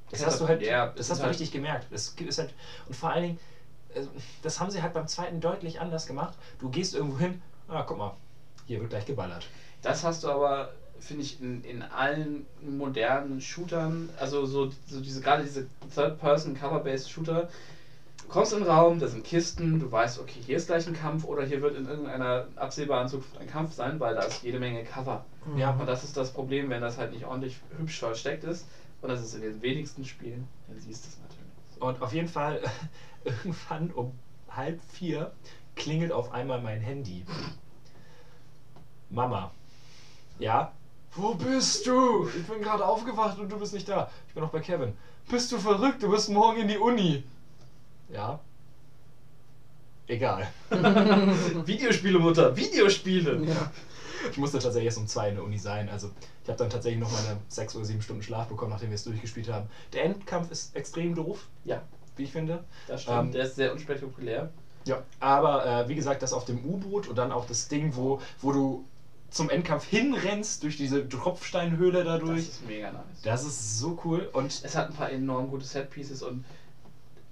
Das 0.09 0.21
Ja, 0.21 0.27
hast 0.27 0.41
du 0.41 0.47
halt 0.47 0.61
ja, 0.63 0.87
das 0.87 1.05
es 1.05 1.09
hast 1.11 1.17
du 1.19 1.23
halt- 1.23 1.31
richtig 1.33 1.51
gemerkt. 1.51 1.87
Gibt- 2.15 2.29
ist 2.29 2.37
halt 2.39 2.53
und 2.87 2.95
vor 2.95 3.09
allen 3.11 3.23
Dingen 3.23 3.39
äh, 3.93 4.01
das 4.41 4.59
haben 4.59 4.71
sie 4.71 4.81
halt 4.81 4.93
beim 4.93 5.07
zweiten 5.07 5.39
deutlich 5.39 5.79
anders 5.79 6.07
gemacht. 6.07 6.33
Du 6.57 6.69
gehst 6.69 6.95
irgendwo 6.95 7.19
hin, 7.19 7.41
ah, 7.67 7.83
guck 7.83 7.97
mal, 7.97 8.15
hier 8.65 8.79
wird 8.79 8.89
gleich 8.89 9.05
geballert. 9.05 9.45
Das 9.83 10.03
hast 10.03 10.23
du 10.23 10.29
aber, 10.29 10.71
finde 10.99 11.21
ich, 11.21 11.39
in, 11.41 11.63
in 11.63 11.83
allen 11.83 12.47
modernen 12.61 13.39
Shootern, 13.39 14.09
also 14.19 14.45
so, 14.47 14.71
so 14.87 14.99
diese, 14.99 15.21
gerade 15.21 15.43
diese 15.43 15.67
Third-Person-Cover-Based 15.93 17.09
Shooter, 17.09 17.43
du 17.43 17.49
kommst 18.27 18.53
in 18.53 18.59
den 18.59 18.67
Raum, 18.69 18.99
da 18.99 19.07
sind 19.07 19.23
Kisten, 19.23 19.79
du 19.79 19.91
weißt, 19.91 20.19
okay, 20.19 20.39
hier 20.45 20.57
ist 20.57 20.67
gleich 20.67 20.87
ein 20.87 20.93
Kampf 20.93 21.25
oder 21.25 21.43
hier 21.43 21.61
wird 21.61 21.75
in 21.75 21.87
irgendeiner 21.87 22.47
absehbaren 22.55 23.07
Zukunft 23.07 23.37
ein 23.37 23.47
Kampf 23.47 23.73
sein, 23.73 23.99
weil 23.99 24.15
da 24.15 24.21
ist 24.21 24.43
jede 24.43 24.59
Menge 24.59 24.83
Cover. 24.83 25.25
Ja, 25.57 25.71
Und 25.71 25.85
das 25.85 26.03
ist 26.03 26.17
das 26.17 26.31
Problem, 26.31 26.69
wenn 26.69 26.81
das 26.81 26.97
halt 26.97 27.11
nicht 27.13 27.25
ordentlich 27.25 27.59
hübsch 27.77 27.99
versteckt 27.99 28.43
ist. 28.43 28.67
Und 29.01 29.09
das 29.09 29.21
ist 29.21 29.35
in 29.35 29.41
den 29.41 29.61
wenigsten 29.61 30.03
Spielen, 30.03 30.47
dann 30.67 30.79
siehst 30.79 31.05
du 31.05 31.09
es 31.09 31.19
natürlich. 31.19 31.81
Und 31.81 32.01
auf 32.01 32.13
jeden 32.13 32.27
Fall, 32.27 32.61
irgendwann 33.23 33.91
um 33.91 34.11
halb 34.49 34.79
vier 34.91 35.31
klingelt 35.75 36.11
auf 36.11 36.31
einmal 36.31 36.61
mein 36.61 36.79
Handy. 36.81 37.25
Mama. 39.09 39.51
Ja? 40.39 40.71
Wo 41.13 41.35
bist 41.35 41.85
du? 41.87 42.27
Ich 42.27 42.45
bin 42.45 42.61
gerade 42.61 42.85
aufgewacht 42.85 43.37
und 43.39 43.51
du 43.51 43.59
bist 43.59 43.73
nicht 43.73 43.87
da. 43.87 44.09
Ich 44.27 44.33
bin 44.33 44.43
noch 44.43 44.51
bei 44.51 44.59
Kevin. 44.59 44.93
Bist 45.29 45.51
du 45.51 45.57
verrückt? 45.57 46.03
Du 46.03 46.09
bist 46.09 46.29
morgen 46.29 46.61
in 46.61 46.67
die 46.67 46.77
Uni. 46.77 47.23
Ja? 48.09 48.39
Egal. 50.07 50.47
Videospiele, 51.65 52.19
Mutter, 52.19 52.55
Videospiele! 52.55 53.43
Ja. 53.45 53.71
Ich 54.31 54.37
musste 54.37 54.57
tatsächlich 54.59 54.85
erst 54.85 54.97
um 54.97 55.07
zwei 55.07 55.29
in 55.29 55.35
der 55.35 55.43
Uni 55.43 55.57
sein. 55.57 55.89
Also 55.89 56.09
ich 56.43 56.49
habe 56.49 56.57
dann 56.57 56.69
tatsächlich 56.69 56.99
noch 56.99 57.11
meine 57.11 57.39
sechs 57.47 57.75
oder 57.75 57.85
sieben 57.85 58.01
Stunden 58.01 58.21
Schlaf 58.23 58.47
bekommen, 58.47 58.71
nachdem 58.71 58.89
wir 58.89 58.95
es 58.95 59.03
durchgespielt 59.03 59.49
haben. 59.49 59.67
Der 59.93 60.03
Endkampf 60.05 60.51
ist 60.51 60.75
extrem 60.75 61.15
doof, 61.15 61.45
Ja, 61.63 61.81
wie 62.17 62.23
ich 62.23 62.31
finde. 62.31 62.63
das 62.87 63.03
stimmt. 63.03 63.17
Ähm, 63.17 63.31
Der 63.31 63.43
ist 63.45 63.55
sehr 63.55 63.71
unspektakulär. 63.73 64.49
Ja, 64.85 65.01
aber 65.19 65.65
äh, 65.65 65.89
wie 65.89 65.95
gesagt, 65.95 66.21
das 66.21 66.33
auf 66.33 66.45
dem 66.45 66.63
U-Boot 66.63 67.07
und 67.07 67.17
dann 67.17 67.31
auch 67.31 67.47
das 67.47 67.67
Ding, 67.67 67.95
wo, 67.95 68.21
wo 68.41 68.51
du 68.51 68.85
zum 69.31 69.49
Endkampf 69.49 69.85
hinrennst 69.85 70.61
durch 70.63 70.77
diese 70.77 71.09
Tropfsteinhöhle 71.09 72.03
Das 72.03 72.19
dadurch. 72.19 72.39
ist 72.39 72.67
mega 72.67 72.91
nice. 72.91 73.21
Das 73.23 73.43
ist 73.43 73.79
so 73.79 73.99
cool 74.05 74.29
und 74.33 74.45
Es 74.63 74.75
hat 74.75 74.89
ein 74.89 74.93
paar 74.95 75.09
enorm 75.11 75.49
gute 75.49 75.65
Set-Pieces 75.65 76.21
und 76.21 76.45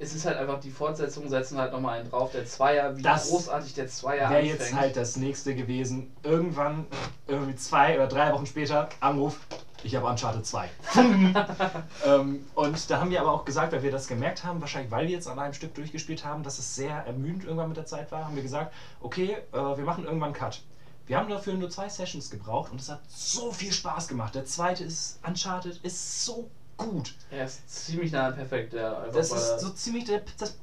es 0.04 0.14
ist 0.14 0.26
halt 0.26 0.38
einfach, 0.38 0.60
die 0.60 0.70
Fortsetzungen 0.70 1.30
setzen 1.30 1.58
halt 1.58 1.72
nochmal 1.72 2.00
einen 2.00 2.10
drauf. 2.10 2.32
Der 2.32 2.46
Zweier, 2.46 2.96
wie 2.98 3.02
Das 3.02 3.30
großartig 3.30 3.74
der 3.74 3.88
Zweier 3.88 4.30
wäre 4.30 4.44
jetzt 4.44 4.74
halt 4.74 4.96
das 4.96 5.16
nächste 5.16 5.56
gewesen. 5.56 6.12
Irgendwann, 6.24 6.86
irgendwie 7.28 7.56
zwei 7.56 7.96
oder 7.96 8.08
drei 8.08 8.32
Wochen 8.34 8.46
später, 8.46 8.90
Anruf, 9.00 9.40
ich 9.84 9.96
habe 9.96 10.06
Uncharted 10.08 10.46
2. 10.46 10.70
ähm, 12.06 12.46
und 12.56 12.90
da 12.90 13.00
haben 13.00 13.10
wir 13.10 13.20
aber 13.20 13.32
auch 13.32 13.46
gesagt, 13.46 13.74
weil 13.74 13.84
wir 13.84 13.92
das 13.92 14.08
gemerkt 14.08 14.44
haben, 14.44 14.62
wahrscheinlich 14.62 14.92
weil 14.92 15.08
wir 15.08 15.14
jetzt 15.14 15.28
an 15.28 15.40
einem 15.40 15.54
Stück 15.54 15.74
durchgespielt 15.76 16.24
haben, 16.24 16.44
dass 16.44 16.60
es 16.60 16.76
sehr 16.76 16.96
ermüdend 17.06 17.44
irgendwann 17.44 17.70
mit 17.70 17.78
der 17.78 17.86
Zeit 17.86 18.12
war, 18.12 18.26
haben 18.26 18.36
wir 18.36 18.44
gesagt, 18.44 18.74
okay, 19.02 19.38
äh, 19.52 19.58
wir 19.58 19.84
machen 19.84 20.06
irgendwann 20.06 20.28
einen 20.28 20.36
Cut. 20.36 20.62
Wir 21.06 21.18
haben 21.18 21.30
dafür 21.30 21.56
nur 21.56 21.70
zwei 21.70 21.90
Sessions 21.90 22.30
gebraucht 22.30 22.72
und 22.72 22.80
es 22.80 22.90
hat 22.90 23.02
so 23.10 23.52
viel 23.52 23.74
Spaß 23.74 24.08
gemacht. 24.08 24.36
Der 24.36 24.46
zweite 24.46 24.86
ist 24.86 25.20
Uncharted, 25.28 25.78
ist 25.84 26.24
so 26.24 26.50
gut. 26.78 27.14
Er 27.32 27.46
ist 27.46 27.70
ziemlich 27.70 28.12
nah 28.12 28.28
an 28.28 28.36
perfekt. 28.36 28.74
Der 28.74 28.98
einfach 28.98 29.14
Das 29.14 29.32
ist 29.32 29.60
so 29.60 29.70
ziemlich 29.70 30.06
der, 30.06 30.22
das 30.38 30.58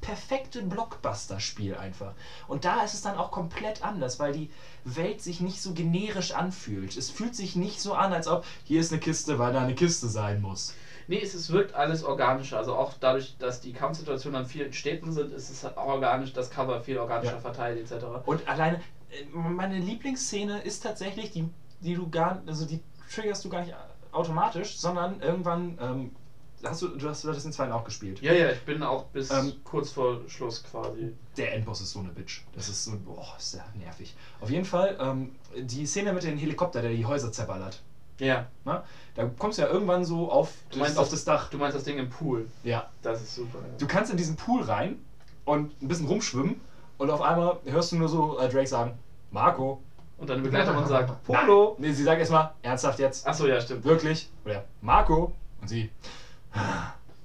perfekte 0.00 0.60
Blockbuster-Spiel 0.62 1.76
einfach. 1.76 2.12
Und 2.46 2.66
da 2.66 2.82
ist 2.82 2.92
es 2.92 3.00
dann 3.00 3.16
auch 3.16 3.30
komplett 3.30 3.82
anders, 3.82 4.18
weil 4.18 4.32
die 4.32 4.50
Welt 4.84 5.22
sich 5.22 5.40
nicht 5.40 5.62
so 5.62 5.72
generisch 5.72 6.32
anfühlt. 6.32 6.96
Es 6.96 7.08
fühlt 7.10 7.34
sich 7.34 7.56
nicht 7.56 7.80
so 7.80 7.94
an, 7.94 8.12
als 8.12 8.28
ob 8.28 8.44
hier 8.64 8.80
ist 8.80 8.92
eine 8.92 9.00
Kiste, 9.00 9.38
weil 9.38 9.52
da 9.52 9.62
eine 9.62 9.74
Kiste 9.74 10.08
sein 10.08 10.42
muss. 10.42 10.74
Nee, 11.06 11.20
es, 11.22 11.32
es 11.32 11.50
wirkt 11.50 11.74
alles 11.74 12.02
organischer. 12.04 12.58
Also 12.58 12.74
auch 12.74 12.92
dadurch, 13.00 13.36
dass 13.38 13.60
die 13.60 13.72
Kampfsituationen 13.72 14.42
an 14.42 14.46
vielen 14.46 14.74
Städten 14.74 15.10
sind, 15.10 15.32
ist 15.32 15.48
es 15.48 15.64
halt 15.64 15.76
auch 15.78 15.86
organisch, 15.86 16.32
das 16.34 16.50
Cover 16.50 16.80
viel 16.80 16.98
organischer 16.98 17.32
Ja. 17.34 17.38
verteilt 17.40 17.78
etc. 17.90 18.04
Und 18.26 18.46
alleine, 18.46 18.76
äh, 19.10 19.24
meine 19.32 19.78
Lieblingsszene 19.78 20.60
ist 20.60 20.82
tatsächlich 20.82 21.30
die, 21.30 21.48
die 21.80 21.94
du 21.94 22.10
gar, 22.10 22.42
also 22.46 22.66
die 22.66 22.80
triggerst 23.10 23.44
du 23.44 23.48
gar 23.48 23.60
nicht 23.62 23.74
automatisch, 24.14 24.76
sondern 24.78 25.20
irgendwann 25.20 25.78
ähm, 25.80 26.16
hast 26.64 26.82
du, 26.82 26.88
du 26.88 27.08
hast, 27.08 27.24
den 27.24 27.52
zweiten 27.52 27.72
auch 27.72 27.84
gespielt. 27.84 28.20
Ja, 28.22 28.32
ja, 28.32 28.50
ich 28.50 28.60
bin 28.64 28.82
auch 28.82 29.04
bis 29.06 29.30
Ähm, 29.30 29.52
kurz 29.64 29.90
vor 29.90 30.20
Schluss 30.28 30.62
quasi. 30.62 31.12
Der 31.36 31.54
Endboss 31.54 31.80
ist 31.80 31.90
so 31.92 31.98
eine 32.00 32.08
Bitch. 32.10 32.42
Das 32.54 32.68
ist 32.68 32.84
so, 32.84 32.92
boah, 33.04 33.34
ist 33.38 33.54
der 33.54 33.64
nervig. 33.74 34.14
Auf 34.40 34.50
jeden 34.50 34.64
Fall, 34.64 34.96
ähm, 35.00 35.34
die 35.58 35.84
Szene 35.86 36.12
mit 36.12 36.22
dem 36.22 36.38
Helikopter, 36.38 36.80
der 36.80 36.90
die 36.92 37.04
Häuser 37.04 37.32
zerballert. 37.32 37.82
Ja, 38.20 38.46
Ne? 38.64 38.80
Da 39.16 39.24
kommst 39.38 39.58
du 39.58 39.62
ja 39.62 39.68
irgendwann 39.68 40.04
so 40.04 40.30
auf, 40.30 40.52
Du 40.70 40.78
meinst 40.78 40.96
auf 40.98 41.04
das- 41.08 41.24
das 41.24 41.24
Dach. 41.24 41.50
du 41.50 41.58
meinst 41.58 41.76
das 41.76 41.82
Ding 41.84 41.98
im 41.98 42.08
Pool. 42.08 42.48
Ja. 42.62 42.88
Das 43.02 43.20
ist 43.20 43.34
super. 43.34 43.58
Ja. 43.58 43.76
Du 43.78 43.86
kannst 43.88 44.10
in 44.12 44.16
diesen 44.16 44.36
Pool 44.36 44.62
rein 44.62 44.98
und 45.44 45.82
ein 45.82 45.88
bisschen 45.88 46.06
rumschwimmen 46.06 46.60
und 46.98 47.10
auf 47.10 47.20
einmal 47.20 47.58
hörst 47.64 47.90
du 47.92 47.96
nur 47.96 48.08
so 48.08 48.38
äh, 48.38 48.48
Drake 48.48 48.68
sagen, 48.68 48.96
Marco. 49.32 49.82
Und 50.18 50.30
dann 50.30 50.42
begleitet 50.42 50.74
man 50.74 50.86
sagt, 50.86 51.24
Polo. 51.24 51.76
Nein. 51.78 51.88
Nee, 51.88 51.94
sie 51.94 52.04
sagt 52.04 52.18
erstmal, 52.20 52.52
ernsthaft 52.62 52.98
jetzt, 52.98 53.26
Achso, 53.26 53.46
ja, 53.46 53.60
stimmt. 53.60 53.84
wirklich? 53.84 54.28
Oder 54.44 54.64
Marco? 54.80 55.32
Und 55.60 55.68
sie, 55.68 55.90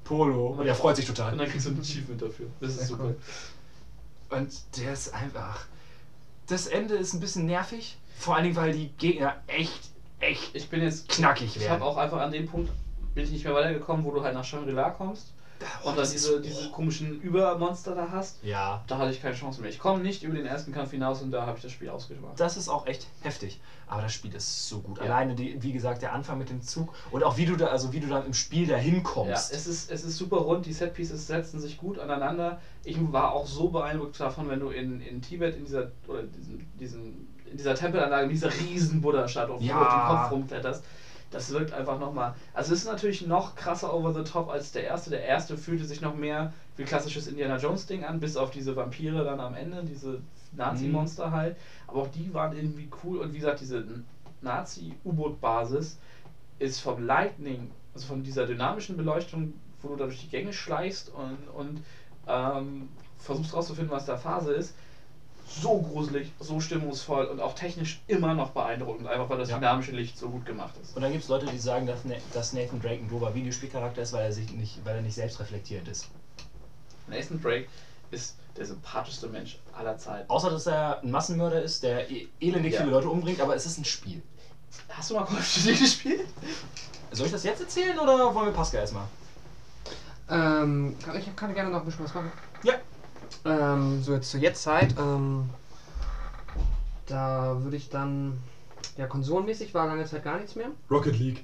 Polo. 0.03 0.47
Und 0.57 0.65
er 0.65 0.75
freut 0.75 0.95
sich 0.95 1.05
total. 1.05 1.33
Und 1.33 1.37
dann 1.39 1.47
kriegst 1.49 1.67
du 1.67 1.71
ein 1.71 1.79
Achievement 1.79 2.21
dafür. 2.21 2.47
Das 2.59 2.71
ist 2.71 2.79
Sehr 2.79 2.87
super. 2.87 3.03
cool. 3.05 3.17
Und 4.29 4.77
der 4.77 4.93
ist 4.93 5.13
einfach. 5.13 5.65
Das 6.47 6.67
Ende 6.67 6.95
ist 6.95 7.13
ein 7.13 7.19
bisschen 7.19 7.45
nervig. 7.45 7.97
Vor 8.17 8.35
allen 8.35 8.43
Dingen, 8.45 8.55
weil 8.55 8.73
die 8.73 8.89
Gegner 8.97 9.35
echt, 9.47 9.89
echt 10.19 10.55
Ich 10.55 10.69
bin 10.69 10.81
jetzt 10.81 11.07
knackig 11.09 11.55
Ich 11.55 11.69
habe 11.69 11.79
werden. 11.79 11.83
auch 11.83 11.97
einfach 11.97 12.19
an 12.19 12.31
dem 12.31 12.47
Punkt 12.47 12.71
bin 13.13 13.23
ich 13.23 13.31
nicht 13.31 13.43
mehr 13.43 13.53
weitergekommen, 13.53 14.03
wo 14.05 14.11
du 14.11 14.23
halt 14.23 14.33
nach 14.33 14.43
Shangri-La 14.43 14.89
kommst 14.91 15.33
und 15.83 15.97
dann 15.97 16.09
diese, 16.09 16.39
diese 16.41 16.69
komischen 16.71 17.19
Übermonster 17.21 17.93
da 17.95 18.09
hast. 18.11 18.43
Ja. 18.43 18.83
Da 18.87 18.97
hatte 18.97 19.11
ich 19.11 19.21
keine 19.21 19.35
Chance 19.35 19.61
mehr. 19.61 19.69
Ich 19.69 19.79
komme 19.79 20.01
nicht 20.01 20.23
über 20.23 20.35
den 20.35 20.45
ersten 20.45 20.71
Kampf 20.71 20.91
hinaus 20.91 21.21
und 21.21 21.31
da 21.31 21.45
habe 21.45 21.57
ich 21.57 21.63
das 21.63 21.71
Spiel 21.71 21.89
ausgemacht. 21.89 22.39
Das 22.39 22.57
ist 22.57 22.69
auch 22.69 22.87
echt 22.87 23.07
heftig. 23.21 23.59
Aber 23.87 24.01
das 24.03 24.13
Spiel 24.13 24.33
ist 24.35 24.67
so 24.69 24.79
gut. 24.81 24.97
Ja. 24.99 25.05
Alleine, 25.05 25.35
die, 25.35 25.61
wie 25.63 25.71
gesagt, 25.73 26.01
der 26.01 26.13
Anfang 26.13 26.37
mit 26.37 26.49
dem 26.49 26.61
Zug 26.61 26.93
und 27.11 27.23
auch 27.23 27.37
wie 27.37 27.45
du 27.45 27.55
da, 27.55 27.67
also 27.67 27.91
wie 27.91 27.99
du 27.99 28.07
dann 28.07 28.25
im 28.25 28.33
Spiel 28.33 28.67
dahin 28.67 28.95
Ja, 28.97 29.01
kommst. 29.01 29.51
es 29.51 29.65
ist, 29.67 29.91
es 29.91 30.03
ist 30.03 30.15
super 30.17 30.37
rund, 30.37 30.65
die 30.65 30.73
Setpieces 30.73 31.25
setzen 31.27 31.59
sich 31.59 31.77
gut 31.77 31.97
aneinander. 31.99 32.61
Ich 32.83 32.97
war 33.11 33.33
auch 33.33 33.47
so 33.47 33.69
beeindruckt 33.69 34.19
davon, 34.19 34.47
wenn 34.49 34.59
du 34.59 34.69
in, 34.69 35.01
in 35.01 35.21
Tibet 35.21 35.55
in 35.57 35.65
dieser 35.65 35.91
oder 36.07 36.23
diesen, 36.23 36.65
diesen, 36.79 37.27
in 37.49 37.57
dieser 37.57 37.73
Tempelanlage, 37.73 38.25
in 38.25 38.29
dieser 38.29 38.51
riesen 38.53 39.01
Buddha-Statue, 39.01 39.55
auf, 39.55 39.61
Ja. 39.61 39.79
den 39.79 40.17
Kopf 40.17 40.31
rumkletterst. 40.31 40.83
Das 41.31 41.51
wirkt 41.51 41.73
einfach 41.73 41.99
nochmal. 41.99 42.33
Also 42.53 42.73
es 42.73 42.81
ist 42.81 42.87
natürlich 42.87 43.25
noch 43.25 43.55
krasser 43.55 43.93
over 43.93 44.13
the 44.13 44.23
top 44.23 44.49
als 44.49 44.71
der 44.71 44.85
erste. 44.85 45.11
Der 45.11 45.23
erste 45.23 45.57
fühlte 45.57 45.85
sich 45.85 46.01
noch 46.01 46.15
mehr 46.15 46.53
wie 46.75 46.83
klassisches 46.83 47.27
Indiana 47.27 47.57
Jones 47.57 47.85
Ding 47.85 48.03
an, 48.03 48.19
bis 48.19 48.35
auf 48.35 48.49
diese 48.49 48.75
Vampire 48.75 49.23
dann 49.23 49.39
am 49.39 49.53
Ende, 49.53 49.83
diese 49.83 50.21
Nazi-Monster 50.53 51.31
halt. 51.31 51.55
Aber 51.87 52.01
auch 52.01 52.07
die 52.07 52.33
waren 52.33 52.55
irgendwie 52.55 52.89
cool 53.03 53.19
und 53.19 53.33
wie 53.33 53.39
gesagt, 53.39 53.61
diese 53.61 53.85
Nazi-U-Boot-Basis 54.41 55.99
ist 56.57 56.79
vom 56.79 57.05
Lightning, 57.05 57.69
also 57.93 58.07
von 58.07 58.23
dieser 58.23 58.47
dynamischen 58.47 58.97
Beleuchtung, 58.97 59.53
wo 59.81 59.89
du 59.89 59.95
da 59.97 60.05
durch 60.05 60.21
die 60.21 60.29
Gänge 60.29 60.53
schleichst 60.53 61.11
und, 61.13 61.37
und 61.53 61.83
ähm, 62.27 62.89
versuchst 63.17 63.53
rauszufinden, 63.53 63.91
was 63.91 64.05
da 64.05 64.17
Phase 64.17 64.53
ist, 64.53 64.75
so 65.49 65.79
gruselig, 65.81 66.31
so 66.39 66.59
stimmungsvoll 66.59 67.25
und 67.25 67.39
auch 67.39 67.53
technisch 67.53 68.01
immer 68.07 68.33
noch 68.33 68.51
beeindruckend, 68.51 69.07
einfach 69.07 69.29
weil 69.29 69.37
das 69.37 69.49
Ja. 69.49 69.55
dynamische 69.57 69.91
Licht 69.91 70.17
so 70.17 70.29
gut 70.29 70.45
gemacht 70.45 70.75
ist. 70.81 70.95
Und 70.95 71.01
dann 71.01 71.11
gibt 71.11 71.23
es 71.23 71.29
Leute, 71.29 71.47
die 71.47 71.57
sagen, 71.57 71.85
dass, 71.87 72.05
Na- 72.05 72.15
dass 72.33 72.53
Nathan 72.53 72.79
Drake 72.81 73.01
ein 73.01 73.09
dober 73.09 73.33
Videospielcharakter 73.33 74.01
ist, 74.01 74.13
weil 74.13 74.25
er 74.25 74.31
sich 74.31 74.51
nicht, 74.51 74.79
weil 74.85 74.95
er 74.95 75.01
nicht 75.01 75.15
selbst 75.15 75.39
reflektierend 75.39 75.87
ist. 75.87 76.07
Nathan 77.07 77.41
Drake 77.41 77.67
ist 78.11 78.35
der 78.57 78.65
sympathischste 78.65 79.27
Mensch 79.27 79.57
aller 79.73 79.97
Zeiten. 79.97 80.29
Außer 80.29 80.49
dass 80.49 80.67
er 80.67 81.01
ein 81.01 81.11
Massenmörder 81.11 81.61
ist, 81.61 81.81
der 81.83 82.09
e- 82.11 82.27
elendig 82.39 82.73
Ja. 82.73 82.79
viele 82.81 82.91
Leute 82.91 83.09
umbringt, 83.09 83.41
aber 83.41 83.55
es 83.55 83.65
ist 83.65 83.77
ein 83.77 83.85
Spiel. 83.85 84.21
Hast 84.89 85.09
du 85.09 85.15
mal 85.15 85.23
Call 85.25 85.37
of 85.37 85.53
Duty 85.55 85.75
gespielt? 85.77 86.27
Soll 87.11 87.25
ich 87.25 87.31
das 87.31 87.43
jetzt 87.43 87.59
erzählen 87.61 87.97
oder 87.97 88.33
wollen 88.35 88.47
wir 88.47 88.53
Pascal 88.53 88.81
erstmal? 88.81 89.05
Ähm, 90.29 90.95
kann, 91.03 91.17
ich 91.17 91.35
kann 91.35 91.53
gerne 91.55 91.71
noch 91.71 91.79
ein 91.79 91.85
bisschen 91.85 92.03
was 92.05 92.13
machen. 92.13 92.31
Ja. 92.63 92.75
Ähm, 93.45 94.01
so 94.03 94.13
jetzt 94.13 94.31
zur 94.31 94.39
Jetztzeit. 94.39 94.95
Ähm, 94.97 95.49
da 97.07 97.57
würde 97.61 97.77
ich 97.77 97.89
dann. 97.89 98.37
Ja, 98.97 99.07
konsolenmäßig 99.07 99.73
war 99.73 99.87
lange 99.87 100.05
Zeit 100.05 100.23
gar 100.23 100.37
nichts 100.37 100.55
mehr. 100.55 100.67
Rocket 100.91 101.17
League. 101.17 101.43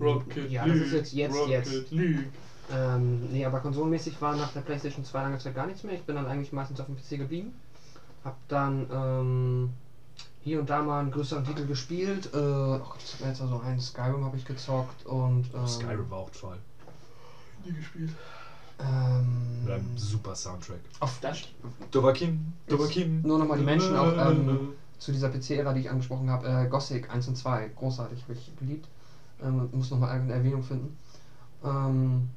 Rocket 0.00 0.50
Ja, 0.50 0.66
das 0.66 0.76
ist 0.76 0.92
jetzt- 0.92 1.12
jetzt- 1.12 1.34
Rocket 1.36 1.50
jetzt. 1.66 1.90
League. 1.90 2.26
Ähm, 2.72 3.30
nee, 3.30 3.44
aber 3.44 3.60
konsolenmäßig 3.60 4.20
war 4.22 4.34
nach 4.36 4.52
der 4.52 4.60
PlayStation 4.62 5.04
2 5.04 5.22
lange 5.22 5.38
Zeit 5.38 5.54
gar 5.54 5.66
nichts 5.66 5.82
mehr. 5.82 5.94
Ich 5.94 6.02
bin 6.04 6.16
dann 6.16 6.26
eigentlich 6.26 6.52
meistens 6.52 6.80
auf 6.80 6.86
dem 6.86 6.96
PC 6.96 7.18
geblieben. 7.18 7.52
Hab 8.24 8.36
dann 8.48 8.86
ähm, 8.90 9.70
hier 10.42 10.60
und 10.60 10.70
da 10.70 10.82
mal 10.82 11.00
einen 11.00 11.10
größeren 11.10 11.44
Titel 11.44 11.66
gespielt. 11.66 12.30
Äh, 12.32 12.36
oh 12.38 12.78
Gott, 12.78 12.98
hat 13.12 13.20
mir 13.20 13.28
jetzt 13.28 13.42
also 13.42 13.60
ein 13.64 13.78
Skyrim 13.80 14.24
habe 14.24 14.36
ich 14.36 14.44
gezockt 14.46 15.04
und 15.04 15.44
ähm, 15.54 15.66
Skyrim 15.66 16.08
war 16.10 16.18
auch 16.18 16.30
toll. 16.30 16.56
Nie 17.64 17.72
gespielt. 17.72 18.10
Ähm, 18.80 19.64
Mit 19.64 19.72
einem 19.72 19.96
super 19.96 20.34
Soundtrack. 20.34 20.80
auf 21.00 21.18
Das 21.20 21.42
Dovakin, 21.90 22.52
Dovakin. 22.68 23.22
Nur 23.22 23.38
nochmal 23.38 23.58
die 23.58 23.64
Menschen 23.64 23.96
auch 23.96 24.12
ähm, 24.30 24.74
zu 24.98 25.12
dieser 25.12 25.28
PC-Ära, 25.28 25.72
die 25.72 25.80
ich 25.80 25.90
angesprochen 25.90 26.28
habe. 26.30 26.46
Äh, 26.46 26.68
Gothic 26.68 27.12
1 27.12 27.28
und 27.28 27.36
2, 27.36 27.70
großartig, 27.76 28.22
habe 28.22 28.32
ich 28.32 28.56
geliebt. 28.56 28.88
Ähm, 29.42 29.68
muss 29.72 29.90
nochmal 29.90 30.10
eine 30.10 30.32
Erwähnung 30.32 30.62
finden. 30.62 30.96
Ähm, 31.64 32.28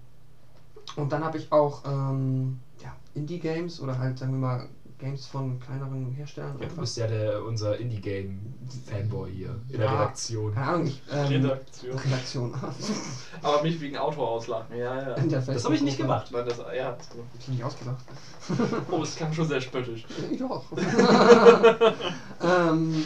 und 0.96 1.12
dann 1.12 1.24
habe 1.24 1.38
ich 1.38 1.52
auch 1.52 1.84
ähm, 1.86 2.60
ja, 2.82 2.96
Indie-Games 3.14 3.80
oder 3.80 3.98
halt, 3.98 4.18
sagen 4.20 4.34
wir 4.34 4.40
mal, 4.40 4.68
Games 5.00 5.28
von 5.28 5.60
kleineren 5.60 6.12
Herstellern. 6.14 6.58
Ja, 6.60 6.68
du 6.68 6.76
bist 6.78 6.98
ja 6.98 7.06
der, 7.08 7.44
unser 7.44 7.78
Indie-Game-Fanboy 7.78 9.32
hier 9.32 9.56
in 9.70 9.78
der 9.78 9.86
Ja. 9.86 9.94
Redaktion. 9.94 10.54
Keine 10.54 10.68
Ahnung, 10.68 10.88
ich. 10.88 11.02
Ähm, 11.12 11.28
Redaktion. 11.28 11.98
Redaktion. 11.98 12.54
Aber 13.44 13.62
mich 13.62 13.80
wegen 13.80 13.98
Auto 13.98 14.24
auslachen. 14.26 14.76
Ja, 14.76 15.16
ja. 15.16 15.16
Das 15.16 15.66
habe 15.66 15.76
ich 15.76 15.82
nicht 15.82 15.98
gemacht. 15.98 16.30
Nein, 16.32 16.46
das, 16.48 16.58
ja, 16.76 16.94
das 16.94 17.10
ich 17.40 17.48
nicht 17.48 17.64
ausgedacht. 17.64 18.04
Oh, 18.90 19.04
es 19.04 19.16
klang 19.16 19.34
schon 19.34 19.48
sehr 19.48 19.60
spöttisch. 19.60 20.06
Ich 20.32 20.42
auch. 20.42 20.64
ähm, 22.42 23.04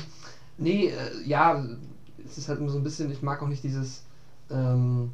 nee, 0.60 0.90
äh, 0.90 1.24
ja, 1.26 1.66
es 2.24 2.38
ist 2.38 2.48
halt 2.48 2.60
immer 2.60 2.70
so 2.70 2.78
ein 2.78 2.84
bisschen, 2.84 3.12
ich 3.12 3.24
mag 3.24 3.42
auch 3.42 3.48
nicht 3.48 3.64
dieses, 3.64 4.04
ähm, 4.52 5.12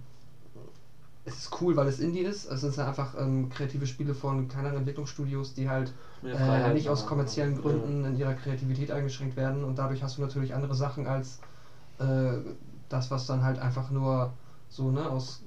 es 1.23 1.37
ist 1.37 1.61
cool, 1.61 1.75
weil 1.75 1.87
es 1.87 1.99
Indie 1.99 2.21
ist. 2.21 2.47
Also 2.49 2.67
es 2.67 2.75
sind 2.75 2.83
einfach 2.83 3.15
ähm, 3.17 3.49
kreative 3.49 3.87
Spiele 3.87 4.13
von 4.13 4.47
kleineren 4.47 4.79
Entwicklungsstudios, 4.79 5.53
die 5.53 5.69
halt 5.69 5.93
äh, 6.23 6.73
nicht 6.73 6.89
aus 6.89 7.05
kommerziellen 7.05 7.61
Gründen 7.61 8.05
in 8.05 8.17
ihrer 8.17 8.33
Kreativität 8.33 8.91
eingeschränkt 8.91 9.35
werden 9.35 9.63
und 9.63 9.77
dadurch 9.77 10.03
hast 10.03 10.17
du 10.17 10.21
natürlich 10.21 10.53
andere 10.53 10.75
Sachen 10.75 11.07
als 11.07 11.39
äh, 11.99 12.37
das, 12.89 13.11
was 13.11 13.27
dann 13.27 13.43
halt 13.43 13.59
einfach 13.59 13.91
nur 13.91 14.33
so 14.69 14.91
ne, 14.91 15.09
aus 15.09 15.43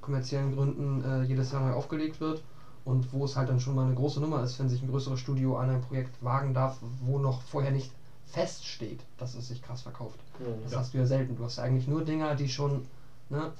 kommerziellen 0.00 0.54
Gründen 0.54 1.04
äh, 1.04 1.22
jedes 1.24 1.52
Jahr 1.52 1.62
neu 1.62 1.72
aufgelegt 1.72 2.20
wird 2.20 2.42
und 2.84 3.12
wo 3.12 3.24
es 3.24 3.36
halt 3.36 3.48
dann 3.48 3.60
schon 3.60 3.74
mal 3.74 3.86
eine 3.86 3.94
große 3.94 4.20
Nummer 4.20 4.42
ist, 4.42 4.58
wenn 4.58 4.68
sich 4.68 4.82
ein 4.82 4.90
größeres 4.90 5.18
Studio 5.18 5.56
an 5.56 5.70
ein 5.70 5.80
Projekt 5.80 6.22
wagen 6.22 6.52
darf, 6.54 6.78
wo 7.00 7.18
noch 7.18 7.42
vorher 7.42 7.70
nicht 7.70 7.90
feststeht, 8.26 9.00
dass 9.16 9.34
es 9.34 9.48
sich 9.48 9.62
krass 9.62 9.82
verkauft. 9.82 10.18
Das 10.64 10.76
hast 10.76 10.94
du 10.94 10.98
ja 10.98 11.06
selten. 11.06 11.36
Du 11.36 11.44
hast 11.44 11.56
ja 11.56 11.64
eigentlich 11.64 11.88
nur 11.88 12.04
Dinger, 12.04 12.34
die 12.34 12.48
schon, 12.48 12.82
ne? 13.30 13.52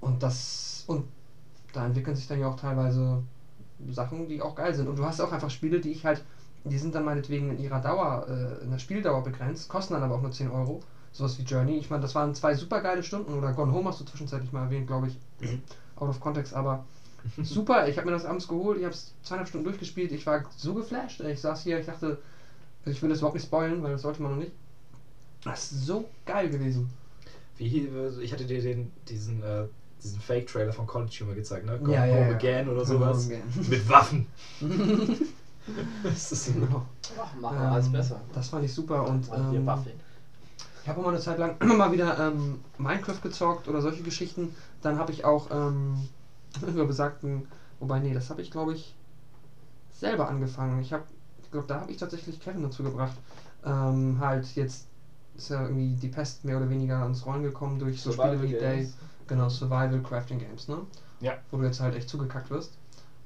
Und 0.00 0.22
das, 0.22 0.84
und 0.86 1.04
da 1.72 1.86
entwickeln 1.86 2.16
sich 2.16 2.26
dann 2.26 2.40
ja 2.40 2.48
auch 2.48 2.58
teilweise 2.58 3.22
Sachen, 3.90 4.28
die 4.28 4.40
auch 4.42 4.54
geil 4.54 4.74
sind. 4.74 4.88
Und 4.88 4.96
du 4.98 5.04
hast 5.04 5.20
auch 5.20 5.32
einfach 5.32 5.50
Spiele, 5.50 5.80
die 5.80 5.90
ich 5.92 6.04
halt, 6.04 6.22
die 6.64 6.78
sind 6.78 6.94
dann 6.94 7.04
meinetwegen 7.04 7.50
in 7.50 7.58
ihrer 7.58 7.80
Dauer, 7.80 8.26
äh, 8.28 8.64
in 8.64 8.70
der 8.70 8.78
Spieldauer 8.78 9.22
begrenzt, 9.22 9.68
kosten 9.68 9.94
dann 9.94 10.02
aber 10.02 10.14
auch 10.16 10.22
nur 10.22 10.30
10 10.32 10.50
Euro. 10.50 10.80
Sowas 11.12 11.38
wie 11.38 11.42
Journey. 11.42 11.76
Ich 11.78 11.90
meine, 11.90 12.02
das 12.02 12.14
waren 12.14 12.34
zwei 12.34 12.54
super 12.54 12.80
geile 12.80 13.02
Stunden. 13.02 13.34
Oder 13.34 13.52
Gone 13.52 13.72
Home 13.72 13.88
hast 13.88 14.00
du 14.00 14.04
zwischenzeitlich 14.04 14.52
mal 14.52 14.64
erwähnt, 14.64 14.86
glaube 14.86 15.08
ich. 15.08 15.18
Out 15.96 16.08
of 16.08 16.18
context, 16.20 16.54
aber 16.54 16.84
super. 17.42 17.86
Ich 17.88 17.96
habe 17.98 18.06
mir 18.06 18.12
das 18.12 18.24
abends 18.24 18.48
geholt, 18.48 18.78
ich 18.78 18.84
habe 18.84 18.94
es 18.94 19.12
zweieinhalb 19.22 19.48
Stunden 19.48 19.64
durchgespielt. 19.64 20.10
Ich 20.12 20.26
war 20.26 20.42
so 20.56 20.74
geflasht. 20.74 21.20
Ich 21.20 21.40
saß 21.40 21.62
hier, 21.62 21.78
ich 21.78 21.86
dachte, 21.86 22.18
ich 22.84 23.00
will 23.02 23.08
das 23.10 23.18
überhaupt 23.18 23.36
nicht 23.36 23.46
spoilen, 23.46 23.82
weil 23.82 23.92
das 23.92 24.02
sollte 24.02 24.22
man 24.22 24.32
noch 24.32 24.38
nicht. 24.38 24.52
Das 25.44 25.70
ist 25.72 25.86
so 25.86 26.08
geil 26.26 26.48
gewesen. 26.50 26.90
Wie, 27.58 27.68
hier- 27.68 28.18
ich 28.18 28.32
hatte 28.32 28.44
dir 28.46 28.60
den, 28.60 28.90
diesen, 29.08 29.42
äh, 29.42 29.66
diesen 30.04 30.20
Fake-Trailer 30.20 30.72
von 30.72 30.86
College 30.86 31.16
Humor 31.20 31.34
gezeigt, 31.34 31.66
ne? 31.66 31.80
Ja, 31.90 32.04
ja, 32.04 32.14
Home 32.14 32.30
ja. 32.30 32.36
Again 32.36 32.68
oder 32.68 32.80
Home 32.80 32.86
sowas. 32.86 33.26
Again. 33.26 33.42
Mit 33.68 33.88
Waffen. 33.88 34.26
das 36.02 36.32
ist 36.32 36.54
Genau. 36.54 36.84
Ach, 37.18 37.34
machen 37.40 37.58
wir 37.58 37.68
alles 37.70 37.86
Ähm, 37.86 37.92
besser. 37.92 38.20
Das 38.34 38.48
fand 38.48 38.64
ich 38.64 38.74
super 38.74 39.08
und 39.08 39.28
ähm, 39.34 39.66
Waffeln. 39.66 39.98
ich 40.82 40.88
habe 40.88 41.00
auch 41.00 41.04
mal 41.04 41.10
eine 41.10 41.20
Zeit 41.20 41.38
lang 41.38 41.56
immer 41.60 41.74
mal 41.78 41.92
wieder 41.92 42.18
ähm, 42.18 42.60
Minecraft 42.78 43.20
gezockt 43.22 43.68
oder 43.68 43.80
solche 43.80 44.02
Geschichten. 44.02 44.54
Dann 44.82 44.98
habe 44.98 45.12
ich 45.12 45.24
auch 45.24 45.50
ähm, 45.50 46.08
über 46.66 46.84
besagten, 46.84 47.48
wobei 47.80 47.98
nee, 48.00 48.14
das 48.14 48.30
habe 48.30 48.42
ich 48.42 48.50
glaube 48.50 48.74
ich 48.74 48.94
selber 49.92 50.28
angefangen. 50.28 50.80
Ich 50.82 50.92
habe, 50.92 51.04
ich 51.42 51.50
glaube, 51.50 51.66
da 51.66 51.80
habe 51.80 51.90
ich 51.90 51.96
tatsächlich 51.96 52.40
Kevin 52.40 52.62
dazu 52.62 52.82
gebracht. 52.82 53.16
Ähm, 53.64 54.18
halt 54.20 54.46
jetzt 54.54 54.86
ist 55.36 55.48
ja 55.50 55.62
irgendwie 55.62 55.94
die 55.96 56.08
Pest 56.08 56.44
mehr 56.44 56.58
oder 56.58 56.68
weniger 56.68 56.98
ans 57.02 57.24
Rollen 57.26 57.42
gekommen 57.42 57.78
durch 57.78 58.00
so 58.00 58.12
Spiele 58.12 58.42
wie 58.42 58.52
Day. 58.52 58.88
Genau 59.26 59.48
Survival 59.48 60.00
Crafting 60.02 60.38
Games, 60.38 60.68
ne? 60.68 60.78
Ja. 61.20 61.34
Wo 61.50 61.58
du 61.58 61.64
jetzt 61.64 61.80
halt 61.80 61.94
echt 61.94 62.08
zugekackt 62.08 62.50
wirst. 62.50 62.76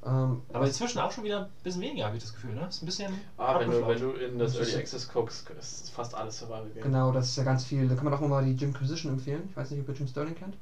Ähm, 0.06 0.42
Aber 0.52 0.66
inzwischen 0.66 1.00
auch 1.00 1.10
schon 1.10 1.24
wieder 1.24 1.46
ein 1.46 1.50
bisschen 1.64 1.82
weniger, 1.82 2.06
habe 2.06 2.16
ich 2.16 2.22
das 2.22 2.32
Gefühl, 2.32 2.54
ne? 2.54 2.66
Ist 2.68 2.82
ein 2.82 2.86
bisschen. 2.86 3.12
Ah, 3.36 3.58
wenn 3.58 3.70
du, 3.70 3.86
wenn 3.86 3.98
du 3.98 4.10
in 4.12 4.38
das 4.38 4.56
Early 4.56 4.76
Access 4.76 5.08
guckst, 5.08 5.50
ist 5.50 5.90
fast 5.90 6.14
alles 6.14 6.38
Survival 6.38 6.70
Game. 6.72 6.84
Genau, 6.84 7.10
das 7.10 7.28
ist 7.28 7.36
ja 7.36 7.44
ganz 7.44 7.64
viel. 7.64 7.88
Da 7.88 7.94
kann 7.96 8.04
man 8.04 8.14
auch 8.14 8.20
mal 8.20 8.44
die 8.44 8.52
Jim 8.52 8.72
Quisition 8.72 9.12
empfehlen. 9.12 9.48
Ich 9.50 9.56
weiß 9.56 9.70
nicht, 9.72 9.80
ob 9.80 9.88
ihr 9.88 9.94
Jim 9.94 10.06
Sterling 10.06 10.34
kennt. 10.34 10.56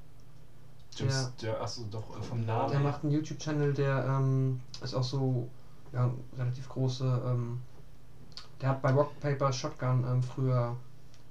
James, 0.95 1.33
der, 1.43 1.61
achso, 1.61 1.83
doch, 1.91 2.19
äh, 2.19 2.23
vom 2.23 2.47
Namen. 2.47 2.71
Der 2.71 2.81
macht 2.81 3.05
einen 3.05 3.13
YouTube-Channel, 3.13 3.75
der 3.75 4.07
ähm, 4.07 4.61
ist 4.83 4.95
auch 4.95 5.05
so 5.05 5.49
ja, 5.93 6.11
relativ 6.39 6.69
große. 6.71 7.23
Ähm, 7.27 7.61
der 8.63 8.71
hat 8.71 8.83
bei 8.83 8.91
Rock 8.93 9.21
Paper 9.21 9.53
Shotgun 9.53 10.05
ähm, 10.09 10.23
früher 10.23 10.77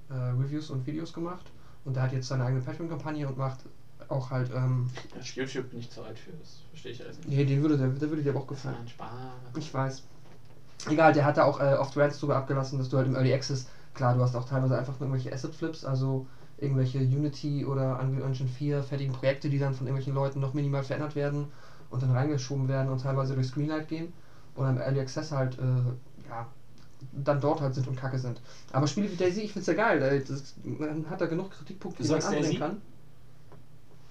äh, 0.08 0.14
Reviews 0.14 0.70
und 0.70 0.86
Videos 0.86 1.12
gemacht 1.12 1.50
und 1.84 1.96
der 1.96 2.04
hat 2.04 2.12
jetzt 2.12 2.28
seine 2.28 2.44
eigene 2.44 2.62
Patreon-Kampagne 2.62 3.26
und 3.26 3.36
macht 3.36 3.60
auch 4.08 4.30
halt. 4.30 4.50
Ähm, 4.54 4.90
Ja, 5.14 5.62
bin 5.62 5.78
ich 5.78 5.90
zu 5.90 6.02
alt 6.02 6.18
für, 6.18 6.32
das 6.32 6.60
verstehe 6.70 6.92
ich 6.92 7.04
alles 7.04 7.18
nicht. 7.18 7.28
nee, 7.28 7.44
den 7.44 7.62
würde 7.62 7.76
der, 7.76 7.88
der 7.88 8.08
würde 8.10 8.22
dir 8.22 8.30
aber 8.30 8.40
auch 8.40 8.46
gefallen. 8.46 8.76
Nein, 8.78 8.88
Spaß. 8.88 9.10
Ich 9.56 9.74
weiß. 9.74 10.02
Egal, 10.88 11.12
der 11.12 11.24
hat 11.24 11.36
da 11.36 11.44
auch 11.44 11.60
äh, 11.60 11.74
oft 11.74 11.96
Rants 11.96 12.20
drüber 12.20 12.36
abgelassen, 12.36 12.78
dass 12.78 12.88
du 12.88 12.96
halt 12.96 13.08
im 13.08 13.16
Early 13.16 13.32
Access, 13.32 13.66
klar, 13.94 14.14
du 14.14 14.20
hast 14.20 14.36
auch 14.36 14.48
teilweise 14.48 14.78
einfach 14.78 14.98
nur 15.00 15.08
irgendwelche 15.08 15.32
Asset 15.32 15.54
Flips, 15.54 15.84
also 15.84 16.26
irgendwelche 16.58 16.98
Unity 16.98 17.64
oder 17.64 17.98
Unreal 18.00 18.28
Engine 18.28 18.48
4 18.48 18.82
fertigen 18.82 19.12
Projekte, 19.12 19.48
die 19.48 19.58
dann 19.58 19.74
von 19.74 19.86
irgendwelchen 19.86 20.14
Leuten 20.14 20.40
noch 20.40 20.54
minimal 20.54 20.84
verändert 20.84 21.14
werden 21.14 21.46
und 21.90 22.02
dann 22.02 22.12
reingeschoben 22.12 22.68
werden 22.68 22.90
und 22.90 23.00
teilweise 23.00 23.34
durch 23.34 23.48
Screenlight 23.48 23.88
gehen. 23.88 24.12
Oder 24.54 24.70
im 24.70 24.78
Early 24.78 25.00
Access 25.00 25.32
halt, 25.32 25.58
äh, 25.58 26.28
ja, 26.28 26.46
dann 27.12 27.40
dort 27.40 27.60
halt 27.60 27.74
sind 27.74 27.88
und 27.88 27.96
kacke 27.96 28.18
sind. 28.18 28.40
Aber 28.72 28.86
Spiele 28.86 29.10
wie 29.10 29.16
Daisy, 29.16 29.42
ich 29.42 29.52
find's 29.52 29.66
ja 29.66 29.74
geil, 29.74 30.24
das, 30.26 30.54
man 30.64 31.08
hat 31.10 31.20
da 31.20 31.26
genug 31.26 31.50
Kritikpunkte, 31.50 32.02
die 32.02 32.08
man 32.08 32.22
anbringen 32.22 32.58
kann. 32.58 32.82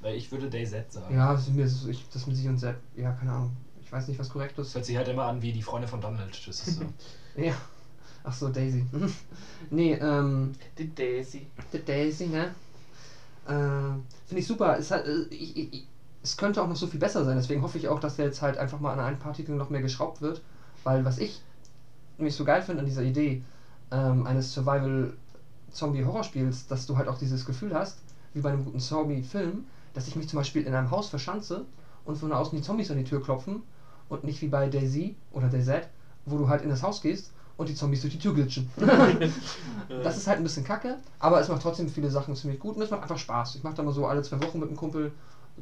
Weil 0.06 0.18
ich 0.18 0.32
würde 0.32 0.52
DayZ 0.52 0.94
sagen. 0.94 1.16
Ja, 1.16 1.34
das 1.34 1.48
ist 1.48 1.56
mir, 1.56 1.68
so- 1.68 1.90
ich, 1.90 2.06
das 2.14 2.28
mit 2.28 2.36
sich 2.36 2.48
und 2.48 2.60
Sepp, 2.60 2.76
ja, 2.96 3.12
keine 3.14 3.32
Ahnung. 3.32 3.58
Ich 3.82 3.92
weiß 3.92 4.08
nicht, 4.08 4.20
was 4.20 4.30
korrekt 4.30 4.56
ist. 4.60 4.76
hört 4.76 4.86
sich 4.86 4.96
halt 4.98 5.08
immer 5.08 5.26
an 5.26 5.42
wie 5.42 5.52
die 5.52 5.64
Freunde 5.64 5.88
von 5.88 6.00
Donald. 6.00 6.48
Das 6.48 6.68
ist 6.68 6.76
so. 6.76 6.82
Ja. 7.36 7.54
Ach 8.24 8.32
so, 8.32 8.50
Daisy. 8.50 8.86
nee, 9.72 9.94
ähm, 9.96 10.52
Die 10.78 10.94
Daisy. 10.94 11.48
The 11.72 11.80
Daisy, 11.84 12.28
ne? 12.28 12.54
Äh, 13.48 13.98
Finde 14.28 14.42
ich 14.42 14.46
super. 14.46 14.78
Es, 14.78 14.92
hat, 14.92 15.08
äh, 15.08 15.24
ich, 15.32 15.58
ich, 15.58 15.84
es 16.22 16.38
könnte 16.38 16.62
auch 16.62 16.68
noch 16.68 16.76
so 16.76 16.86
viel 16.86 17.00
besser 17.00 17.26
sein. 17.26 17.38
Deswegen 17.38 17.64
hoffe 17.64 17.80
ich 17.80 17.88
auch, 17.88 18.00
dass 18.00 18.18
der 18.18 18.26
jetzt 18.26 18.44
halt 18.44 18.58
einfach 18.58 18.80
mal 18.80 18.94
an 18.94 19.00
ein 19.00 19.18
paar 19.18 19.34
Titeln 19.34 19.58
noch 19.58 19.72
mehr 19.72 19.82
geschraubt 19.82 20.22
wird. 20.22 20.40
Weil 20.84 21.04
was 21.04 21.18
ich 21.18 21.42
nämlich 22.20 22.36
so 22.36 22.46
geil 22.46 22.62
finde 22.62 22.82
an 22.82 22.86
dieser 22.86 23.02
Idee 23.02 23.42
ähm, 23.90 24.28
eines 24.28 24.54
Survival-Zombie-Horrorspiels, 24.54 26.68
dass 26.68 26.86
du 26.86 26.96
halt 26.96 27.08
auch 27.08 27.18
dieses 27.18 27.44
Gefühl 27.44 27.74
hast, 27.74 27.98
wie 28.36 28.42
bei 28.42 28.50
einem 28.50 28.66
guten 28.66 28.80
Zombie-Film, 28.80 29.66
dass 29.96 30.08
ich 30.08 30.16
mich 30.16 30.30
zum 30.30 30.38
Beispiel 30.38 30.64
in 30.64 30.76
einem 30.76 30.92
Haus 30.92 31.10
verschanze 31.10 31.66
und 32.04 32.18
von 32.18 32.32
außen 32.32 32.56
die 32.56 32.64
Zombies 32.64 32.92
an 32.92 32.98
die 32.98 33.04
Tür 33.04 33.24
klopfen 33.24 33.64
und 34.10 34.24
nicht 34.24 34.42
wie 34.42 34.48
bei 34.48 34.68
Daisy 34.70 35.16
oder 35.32 35.48
DayZ, 35.48 35.88
wo 36.26 36.38
du 36.38 36.48
halt 36.48 36.62
in 36.62 36.70
das 36.70 36.84
Haus 36.84 37.02
gehst 37.02 37.32
und 37.58 37.70
die 37.70 37.76
Zombies 37.76 38.02
durch 38.02 38.14
die 38.14 38.20
Tür 38.20 38.34
glitschen. 38.34 38.70
das 40.04 40.18
ist 40.18 40.28
halt 40.28 40.38
ein 40.38 40.44
bisschen 40.44 40.66
kacke, 40.66 40.98
aber 41.20 41.40
es 41.40 41.48
macht 41.48 41.62
trotzdem 41.62 41.90
viele 41.90 42.12
Sachen 42.12 42.36
ziemlich 42.36 42.60
gut 42.60 42.76
und 42.76 42.82
es 42.82 42.92
macht 42.92 43.02
einfach 43.02 43.18
Spaß. 43.18 43.56
Ich 43.56 43.64
mache 43.64 43.76
da 43.76 43.84
mal 43.84 43.94
so 43.94 44.06
alle 44.06 44.22
zwei 44.22 44.42
Wochen 44.44 44.60
mit 44.60 44.68
einem 44.68 44.78
Kumpel, 44.78 45.12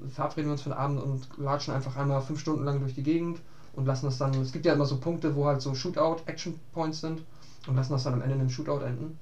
verabreden 0.09 0.47
wir 0.47 0.53
uns 0.53 0.63
für 0.63 0.69
den 0.69 0.77
Abend 0.77 1.01
und 1.01 1.27
latschen 1.37 1.73
einfach 1.73 1.95
einmal 1.95 2.21
fünf 2.21 2.39
Stunden 2.39 2.65
lang 2.65 2.79
durch 2.79 2.95
die 2.95 3.03
Gegend 3.03 3.39
und 3.73 3.85
lassen 3.85 4.05
das 4.05 4.17
dann, 4.17 4.33
es 4.41 4.51
gibt 4.51 4.65
ja 4.65 4.73
immer 4.73 4.85
so 4.85 4.97
Punkte, 4.97 5.35
wo 5.35 5.45
halt 5.45 5.61
so 5.61 5.75
Shootout-Action-Points 5.75 7.01
sind 7.01 7.21
und 7.67 7.75
lassen 7.75 7.93
das 7.93 8.03
dann 8.03 8.13
am 8.13 8.21
Ende 8.21 8.35
in 8.35 8.41
einem 8.41 8.49
Shootout 8.49 8.83
enden 8.83 9.17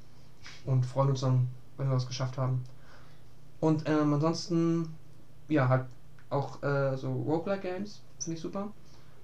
und 0.66 0.86
freuen 0.86 1.10
uns 1.10 1.22
dann, 1.22 1.48
wenn 1.78 1.90
wir 1.90 1.96
was 1.96 2.08
geschafft 2.08 2.38
haben. 2.38 2.64
Und 3.60 3.88
ähm, 3.88 4.14
ansonsten, 4.14 4.90
ja, 5.52 5.68
halt 5.70 5.86
auch 6.30 6.62
äh, 6.64 6.96
so 6.98 7.12
Roguelike-Games, 7.12 8.02
finde 8.20 8.36
ich 8.38 8.42
super. 8.42 8.72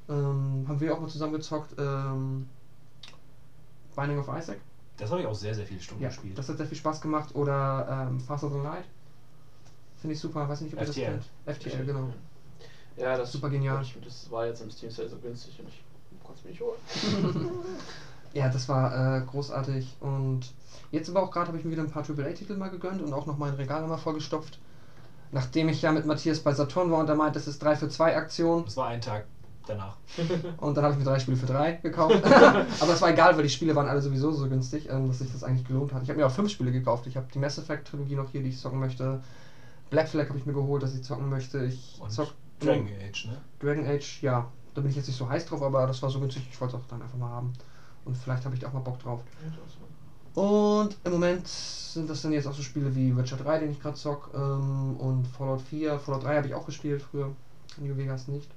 Ähm, 0.09 0.65
haben 0.67 0.79
wir 0.79 0.93
auch 0.93 0.99
mal 0.99 1.09
zusammen 1.09 1.33
gezockt, 1.33 1.73
ähm, 1.77 2.47
Binding 3.95 4.19
of 4.19 4.29
Isaac. 4.37 4.59
Das 4.97 5.11
habe 5.11 5.21
ich 5.21 5.27
auch 5.27 5.35
sehr, 5.35 5.53
sehr 5.53 5.65
viele 5.65 5.79
Stunden 5.79 6.03
Ja, 6.03 6.09
gespielt. 6.09 6.37
das 6.37 6.49
hat 6.49 6.57
sehr 6.57 6.65
viel 6.65 6.77
Spaß 6.77 7.01
gemacht. 7.01 7.35
Oder 7.35 8.07
ähm, 8.09 8.19
Faster 8.19 8.49
Than 8.49 8.63
Light. 8.63 8.85
Finde 9.99 10.13
ich 10.13 10.19
super. 10.19 10.47
Weiß 10.47 10.61
nicht, 10.61 10.73
ob 10.73 10.79
ihr 10.79 10.85
das 10.85 10.95
kennt. 10.95 11.23
FTL, 11.45 11.85
genau. 11.85 12.09
Ja, 12.95 13.15
das 13.17 13.31
Super 13.31 13.49
genial. 13.49 13.81
Ich, 13.83 13.95
das 14.03 14.29
war 14.31 14.47
jetzt 14.47 14.61
im 14.61 14.71
Steam 14.71 14.89
Sale 14.89 15.09
so 15.09 15.17
günstig 15.17 15.59
und 15.59 15.67
ich 15.67 15.83
konnte 16.23 16.39
es 16.39 16.43
mir 16.45 16.51
nicht 16.51 16.61
holen. 16.61 17.51
Ja, 18.33 18.49
das 18.49 18.67
war 18.69 19.17
äh, 19.17 19.21
großartig. 19.25 19.95
Und 19.99 20.41
jetzt 20.91 21.09
aber 21.09 21.23
auch 21.23 21.31
gerade 21.31 21.47
habe 21.47 21.57
ich 21.57 21.65
mir 21.65 21.71
wieder 21.71 21.81
ein 21.81 21.89
paar 21.89 22.03
AAA-Titel 22.07 22.55
mal 22.55 22.69
gegönnt 22.69 23.01
und 23.01 23.13
auch 23.13 23.25
noch 23.25 23.37
mein 23.37 23.53
Regal 23.53 23.87
mal 23.87 23.97
vollgestopft. 23.97 24.59
Nachdem 25.31 25.69
ich 25.69 25.81
ja 25.81 25.91
mit 25.91 26.05
Matthias 26.05 26.39
bei 26.39 26.53
Saturn 26.53 26.91
war 26.91 26.99
und 26.99 27.09
er 27.09 27.15
meint, 27.15 27.35
das 27.35 27.47
ist 27.47 27.61
3 27.61 27.75
für 27.75 27.89
2 27.89 28.15
Aktion. 28.15 28.65
Das 28.65 28.77
war 28.77 28.87
ein 28.87 29.01
Tag 29.01 29.25
danach. 29.67 29.97
Und 30.57 30.75
dann 30.75 30.83
habe 30.83 30.93
ich 30.93 30.99
mir 30.99 31.05
drei 31.05 31.19
Spiele 31.19 31.37
für 31.37 31.45
drei 31.45 31.73
gekauft. 31.73 32.15
aber 32.25 32.65
das 32.91 33.01
war 33.01 33.09
egal, 33.09 33.35
weil 33.35 33.43
die 33.43 33.49
Spiele 33.49 33.75
waren 33.75 33.87
alle 33.87 34.01
sowieso 34.01 34.31
so 34.31 34.47
günstig, 34.47 34.89
ähm, 34.89 35.07
dass 35.07 35.19
sich 35.19 35.31
das 35.31 35.43
eigentlich 35.43 35.67
gelohnt 35.67 35.93
hat. 35.93 36.03
Ich 36.03 36.09
habe 36.09 36.19
mir 36.19 36.25
auch 36.25 36.31
fünf 36.31 36.49
Spiele 36.49 36.71
gekauft. 36.71 37.07
Ich 37.07 37.17
habe 37.17 37.27
die 37.33 37.39
Mass 37.39 37.57
Effect 37.57 37.87
Trilogie 37.89 38.15
noch 38.15 38.29
hier, 38.31 38.41
die 38.41 38.49
ich 38.49 38.59
zocken 38.59 38.79
möchte. 38.79 39.21
Black 39.89 40.09
Flag 40.09 40.29
habe 40.29 40.37
ich 40.37 40.45
mir 40.45 40.53
geholt, 40.53 40.83
dass 40.83 40.95
ich 40.95 41.03
zocken 41.03 41.29
möchte. 41.29 41.65
Ich 41.65 41.99
Und 42.01 42.11
zock 42.11 42.33
Dragon 42.59 42.87
Age, 42.87 43.25
ne? 43.27 43.37
Dragon 43.59 43.85
Age, 43.85 44.21
ja, 44.23 44.47
da 44.73 44.81
bin 44.81 44.89
ich 44.89 44.97
jetzt 44.97 45.07
nicht 45.07 45.17
so 45.17 45.29
heiß 45.29 45.45
drauf, 45.45 45.61
aber 45.61 45.85
das 45.85 46.01
war 46.01 46.09
so 46.09 46.19
günstig, 46.19 46.47
ich 46.51 46.59
wollte 46.59 46.75
es 46.75 46.81
auch 46.81 46.87
dann 46.87 47.01
einfach 47.01 47.17
mal 47.17 47.29
haben. 47.29 47.53
Und 48.03 48.17
vielleicht 48.17 48.45
habe 48.45 48.55
ich 48.55 48.61
da 48.61 48.67
auch 48.67 48.73
mal 48.73 48.79
Bock 48.79 48.99
drauf. 48.99 49.21
Und 50.37 50.95
im 51.03 51.13
Moment 51.13 51.47
sind 51.47 52.07
das 52.07 52.21
dann 52.21 52.31
jetzt 52.31 52.45
auch 52.45 52.53
so 52.53 52.61
Spiele 52.61 52.95
wie 52.95 53.17
Witcher 53.17 53.37
3, 53.37 53.57
den 53.57 53.71
ich 53.71 53.81
gerade 53.81 53.95
zock, 53.95 54.29
ähm, 54.35 54.95
und 54.99 55.25
Fallout 55.25 55.61
4. 55.61 55.97
Fallout 55.97 56.25
3 56.25 56.37
habe 56.37 56.47
ich 56.47 56.53
auch 56.53 56.67
gespielt 56.67 57.01
früher, 57.01 57.31
New 57.77 57.97
Vegas 57.97 58.27
nicht. 58.27 58.47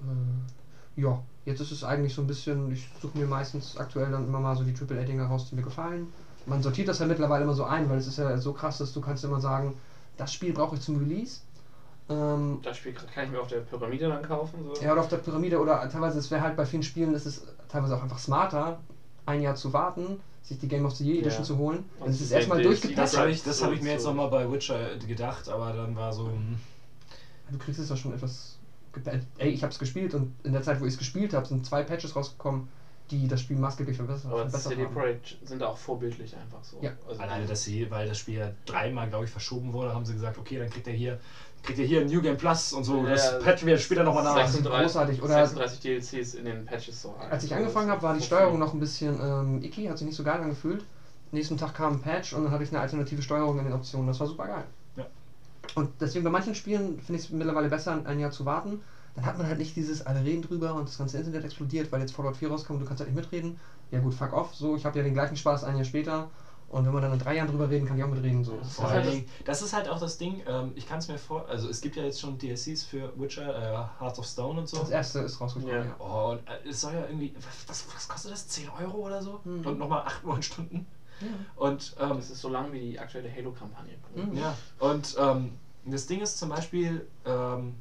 Äh, 0.00 1.02
ja, 1.02 1.22
jetzt 1.44 1.60
ist 1.60 1.72
es 1.72 1.84
eigentlich 1.84 2.14
so 2.14 2.22
ein 2.22 2.26
bisschen, 2.26 2.72
ich 2.72 2.88
suche 3.02 3.18
mir 3.18 3.26
meistens 3.26 3.76
aktuell 3.76 4.10
dann 4.10 4.26
immer 4.26 4.40
mal 4.40 4.56
so 4.56 4.64
die 4.64 4.72
AAA-Dinger 4.72 5.26
raus, 5.26 5.50
die 5.50 5.56
mir 5.56 5.62
gefallen. 5.62 6.10
Man 6.46 6.62
sortiert 6.62 6.88
das 6.88 7.00
ja 7.00 7.06
mittlerweile 7.06 7.44
immer 7.44 7.52
so 7.52 7.64
ein, 7.64 7.90
weil 7.90 7.98
es 7.98 8.06
ist 8.06 8.16
ja 8.16 8.38
so 8.38 8.54
krass, 8.54 8.78
dass 8.78 8.94
du 8.94 9.02
kannst 9.02 9.22
immer 9.24 9.42
sagen, 9.42 9.74
das 10.16 10.32
Spiel 10.32 10.54
brauche 10.54 10.76
ich 10.76 10.80
zum 10.80 10.96
Release. 10.96 11.40
Ähm, 12.08 12.60
Das 12.62 12.78
Spiel 12.78 12.94
kann 12.94 13.26
ich 13.26 13.30
mir 13.30 13.42
auf 13.42 13.48
der 13.48 13.60
Pyramide 13.60 14.08
dann 14.08 14.22
kaufen. 14.22 14.64
So. 14.64 14.82
ja, 14.82 14.92
oder 14.92 15.02
auf 15.02 15.08
der 15.08 15.18
Pyramide 15.18 15.60
oder 15.60 15.86
teilweise, 15.90 16.18
es 16.18 16.30
wäre 16.30 16.40
halt 16.40 16.56
bei 16.56 16.64
vielen 16.64 16.82
Spielen, 16.82 17.12
ist 17.12 17.26
es 17.26 17.46
teilweise 17.68 17.94
auch 17.94 18.02
einfach 18.02 18.18
smarter, 18.18 18.78
ein 19.26 19.42
Jahr 19.42 19.54
zu 19.54 19.74
warten, 19.74 20.18
sich 20.48 20.58
die 20.58 20.68
Game 20.68 20.84
of 20.84 20.94
the 20.96 21.04
Year 21.04 21.18
Edition 21.20 21.42
Ja. 21.42 21.46
zu 21.46 21.56
holen. 21.58 21.84
Und 22.00 22.08
ist 22.10 22.20
es 22.20 22.28
die 22.28 22.34
erstmal 22.34 22.58
DLC 22.58 22.64
durchgepatcht. 22.64 22.98
Das 22.98 23.16
habe 23.16 23.30
ich, 23.30 23.42
das 23.42 23.58
So, 23.58 23.64
hab 23.66 23.72
ich 23.72 23.80
mir 23.82 23.90
jetzt 23.92 24.04
nochmal 24.04 24.28
bei 24.28 24.50
Witcher 24.50 24.96
gedacht, 24.96 25.48
aber 25.48 25.72
dann 25.72 25.94
war 25.94 26.12
so. 26.12 26.26
hm, 26.26 26.58
Du 27.50 27.56
kriegst 27.58 27.78
es 27.80 27.88
ja 27.88 27.96
schon 27.96 28.12
etwas. 28.12 28.58
Ey, 29.38 29.48
ich 29.50 29.62
habe 29.62 29.70
es 29.72 29.78
gespielt 29.78 30.12
und 30.14 30.32
in 30.42 30.52
der 30.52 30.62
Zeit, 30.62 30.80
wo 30.80 30.84
ich 30.84 30.92
es 30.94 30.98
gespielt 30.98 31.32
habe, 31.32 31.46
sind 31.46 31.64
zwei 31.64 31.82
Patches 31.82 32.16
rausgekommen, 32.16 32.66
die 33.10 33.26
das 33.26 33.40
Spiel 33.40 33.56
maßgeblich 33.56 33.96
verbessert, 33.96 34.30
Aber 34.32 34.48
CD 34.48 34.82
haben. 34.82 34.92
Projekt 34.92 35.36
sind 35.44 35.62
auch 35.62 35.76
vorbildlich 35.76 36.34
einfach 36.36 36.62
so. 36.64 36.78
Ja. 36.82 36.92
Also 37.06 37.22
Alleine, 37.22 37.46
dass 37.46 37.62
sie, 37.62 37.90
weil 37.90 38.06
das 38.06 38.18
Spiel 38.18 38.34
ja 38.34 38.50
dreimal, 38.66 39.08
glaube 39.08 39.24
ich, 39.24 39.30
verschoben 39.30 39.72
wurde, 39.72 39.94
haben 39.94 40.04
sie 40.04 40.12
gesagt, 40.14 40.36
okay, 40.36 40.58
dann 40.58 40.68
kriegt 40.68 40.86
er 40.88 40.92
hier, 40.92 41.18
kriegt 41.62 41.78
er 41.78 41.84
hier 41.84 42.00
ein 42.00 42.06
New 42.06 42.22
Game 42.22 42.36
Plus 42.36 42.72
und 42.72 42.84
so. 42.84 43.04
Ja, 43.04 43.10
das 43.10 43.38
patchen 43.40 43.66
wir 43.66 43.78
später 43.78 44.04
nochmal 44.04 44.24
nach. 44.24 44.36
36, 44.36 44.82
großartig, 44.82 45.22
oder- 45.22 45.46
36 45.46 45.80
DLCs 45.80 46.34
in 46.34 46.44
den 46.44 46.64
Patches 46.64 47.02
so. 47.02 47.14
Als 47.30 47.44
ich 47.44 47.54
angefangen 47.54 47.90
habe, 47.90 48.02
war 48.02 48.14
die 48.14 48.22
Steuerung 48.22 48.58
noch 48.58 48.72
ein 48.72 48.80
bisschen 48.80 49.18
ähm, 49.20 49.62
icky, 49.62 49.86
hat 49.86 49.98
sich 49.98 50.06
nicht 50.06 50.16
so 50.16 50.24
geil 50.24 50.40
angefühlt. 50.40 50.84
Nächsten 51.30 51.58
Tag 51.58 51.74
kam 51.74 51.94
ein 51.94 52.00
Patch 52.00 52.32
und 52.32 52.44
dann 52.44 52.52
hatte 52.52 52.64
ich 52.64 52.70
eine 52.70 52.80
alternative 52.80 53.20
Steuerung 53.20 53.58
in 53.58 53.64
den 53.64 53.74
Optionen. 53.74 54.06
Das 54.06 54.18
war 54.18 54.26
super 54.26 54.46
geil. 54.46 54.64
Ja. 54.96 55.06
Und 55.74 55.90
deswegen 56.00 56.24
bei 56.24 56.30
manchen 56.30 56.54
Spielen 56.54 57.00
finde 57.00 57.20
ich 57.20 57.26
es 57.26 57.30
mittlerweile 57.30 57.68
besser, 57.68 58.00
ein 58.04 58.18
Jahr 58.18 58.30
zu 58.30 58.46
warten. 58.46 58.80
Dann 59.14 59.26
hat 59.26 59.36
man 59.36 59.46
halt 59.46 59.58
nicht 59.58 59.74
dieses, 59.76 60.06
alle 60.06 60.24
reden 60.24 60.42
drüber 60.42 60.74
und 60.74 60.88
das 60.88 60.96
ganze 60.96 61.18
Internet 61.18 61.44
explodiert, 61.44 61.90
weil 61.92 62.00
jetzt 62.00 62.14
Fallout 62.14 62.36
4 62.36 62.50
rauskommt 62.50 62.78
und 62.78 62.84
du 62.84 62.88
kannst 62.88 63.00
halt 63.00 63.10
nicht 63.12 63.20
mitreden. 63.20 63.58
Ja 63.90 63.98
gut, 63.98 64.14
fuck 64.14 64.32
off. 64.32 64.54
So, 64.54 64.76
ich 64.76 64.86
habe 64.86 64.96
ja 64.98 65.04
den 65.04 65.14
gleichen 65.14 65.36
Spaß 65.36 65.64
ein 65.64 65.76
Jahr 65.76 65.84
später. 65.84 66.30
Und 66.70 66.84
wenn 66.84 66.92
wir 66.92 67.00
dann 67.00 67.14
in 67.14 67.18
drei 67.18 67.36
Jahren 67.36 67.48
drüber 67.48 67.70
reden, 67.70 67.86
kann 67.86 67.96
ich 67.96 68.04
auch 68.04 68.08
mitreden. 68.08 68.44
So. 68.44 68.56
Das 68.58 68.68
ist 68.68 68.74
Vor 68.76 68.90
halt 68.90 69.24
das 69.46 69.62
ist 69.62 69.72
halt 69.72 69.88
auch 69.88 69.98
das 69.98 70.18
Ding, 70.18 70.42
ähm, 70.46 70.72
ich 70.74 70.86
kann 70.86 70.98
es 70.98 71.08
mir 71.08 71.16
vor, 71.16 71.48
also 71.48 71.68
es 71.70 71.80
gibt 71.80 71.96
ja 71.96 72.02
jetzt 72.02 72.20
schon 72.20 72.36
DLCs 72.36 72.84
für 72.84 73.10
Witcher, 73.18 73.56
äh, 73.56 74.02
Hearts 74.02 74.18
of 74.18 74.26
Stone 74.26 74.60
und 74.60 74.68
so. 74.68 74.78
das 74.78 74.90
erste 74.90 75.20
ist 75.20 75.40
rausgekommen, 75.40 75.74
Ja. 75.74 75.84
ja. 75.84 75.96
Oh, 75.98 76.32
und 76.32 76.40
äh, 76.46 76.68
es 76.68 76.82
soll 76.82 76.92
ja 76.92 77.06
irgendwie, 77.06 77.34
was, 77.66 77.86
was 77.94 78.06
kostet 78.06 78.32
das? 78.32 78.46
10 78.48 78.68
Euro 78.80 78.98
oder 78.98 79.22
so? 79.22 79.40
Mhm. 79.44 79.66
Und 79.66 79.78
nochmal 79.78 80.02
8, 80.02 80.26
9 80.26 80.42
Stunden. 80.42 80.86
Ja. 81.20 81.26
Und, 81.56 81.96
ähm, 82.00 82.16
Das 82.16 82.30
ist 82.30 82.40
so 82.42 82.48
lang 82.50 82.70
wie 82.72 82.80
die 82.80 82.98
aktuelle 82.98 83.34
Halo-Kampagne. 83.34 83.94
Mhm. 84.14 84.36
ja, 84.36 84.54
und 84.78 85.16
ähm, 85.18 85.52
das 85.86 86.06
Ding 86.06 86.20
ist 86.20 86.38
zum 86.38 86.50
Beispiel, 86.50 87.06
ähm, 87.24 87.74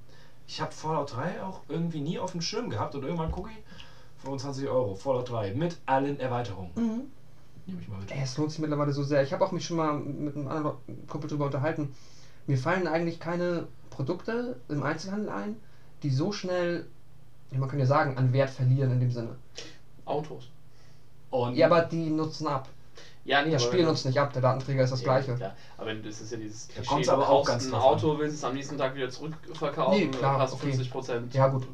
ich 0.48 0.62
habe 0.62 0.72
Fallout 0.72 1.14
3 1.14 1.44
auch 1.44 1.60
irgendwie 1.68 2.00
nie 2.00 2.18
auf 2.20 2.32
dem 2.32 2.42
Schirm 2.42 2.70
gehabt 2.70 2.96
und 2.96 3.04
irgendwann 3.04 3.32
gucke 3.32 3.50
ich, 3.52 3.58
25 4.24 4.68
Euro, 4.70 4.96
Fallout 4.96 5.30
3 5.30 5.54
mit 5.54 5.78
allen 5.86 6.20
Erweiterungen. 6.22 6.72
Mhm. 6.76 7.12
Nehme 7.66 7.82
ich 7.82 7.88
mal 7.90 7.97
mit. 7.97 7.97
Ey, 8.10 8.22
es 8.24 8.38
lohnt 8.38 8.52
sich 8.52 8.60
mittlerweile 8.60 8.94
so 8.94 9.04
sehr. 9.04 9.22
Ich 9.24 9.34
habe 9.34 9.44
auch 9.44 9.52
mich 9.52 9.66
schon 9.66 9.78
mal 9.78 9.94
mit 9.94 10.36
einem 10.36 10.48
anderen 10.48 10.76
Kumpel 11.08 11.30
drüber 11.30 11.46
unterhalten. 11.46 11.94
Mir 12.46 12.58
fallen 12.58 12.88
eigentlich 12.88 13.20
keine 13.20 13.68
Produkte 13.90 14.56
im 14.70 14.84
Einzelhandel 14.84 15.30
ein, 15.30 15.58
die 16.04 16.10
so 16.12 16.32
schnell, 16.32 16.86
man 17.52 17.68
kann 17.68 17.80
ja 17.80 17.86
sagen, 17.86 18.18
an 18.18 18.32
Wert 18.32 18.50
verlieren 18.50 18.92
in 18.92 19.00
dem 19.00 19.12
Sinne. 19.12 19.36
Autos. 20.06 20.48
Und 21.30 21.56
Ja, 21.56 21.66
aber 21.66 21.82
die 21.82 22.10
nutzen 22.10 22.48
ab. 22.48 22.70
Ja, 23.26 23.42
nee, 23.42 23.52
Das 23.52 23.62
Spiel 23.64 23.84
nutzt 23.84 24.06
nicht 24.06 24.18
ab, 24.20 24.32
der 24.32 24.42
Datenträger 24.42 24.84
ist 24.84 24.92
das 24.92 25.02
Ja, 25.02 25.04
gleiche. 25.04 25.36
Klar. 25.36 25.54
Aber 25.76 25.88
wenn- 25.88 26.02
das 26.02 26.22
ist 26.22 26.32
ja 26.32 26.38
dieses 26.38 26.68
Da 26.68 26.74
Klischee, 26.76 26.90
kommt's 26.90 27.08
du 27.08 27.12
aber 27.14 27.28
auch 27.28 27.46
ganz 27.46 27.66
ein 27.66 27.74
Auto, 27.74 28.18
willst 28.20 28.38
es 28.38 28.44
am 28.46 28.54
nächsten 28.54 28.78
Tag 28.78 28.96
wieder 28.96 29.10
zurückverkaufen, 29.10 30.00
Nee, 30.00 30.08
klar, 30.08 30.40
hast 30.40 30.54
okay. 30.54 30.68
50 30.68 30.90
Prozent. 30.90 31.34
Ja, 31.34 31.48
gut. 31.48 31.68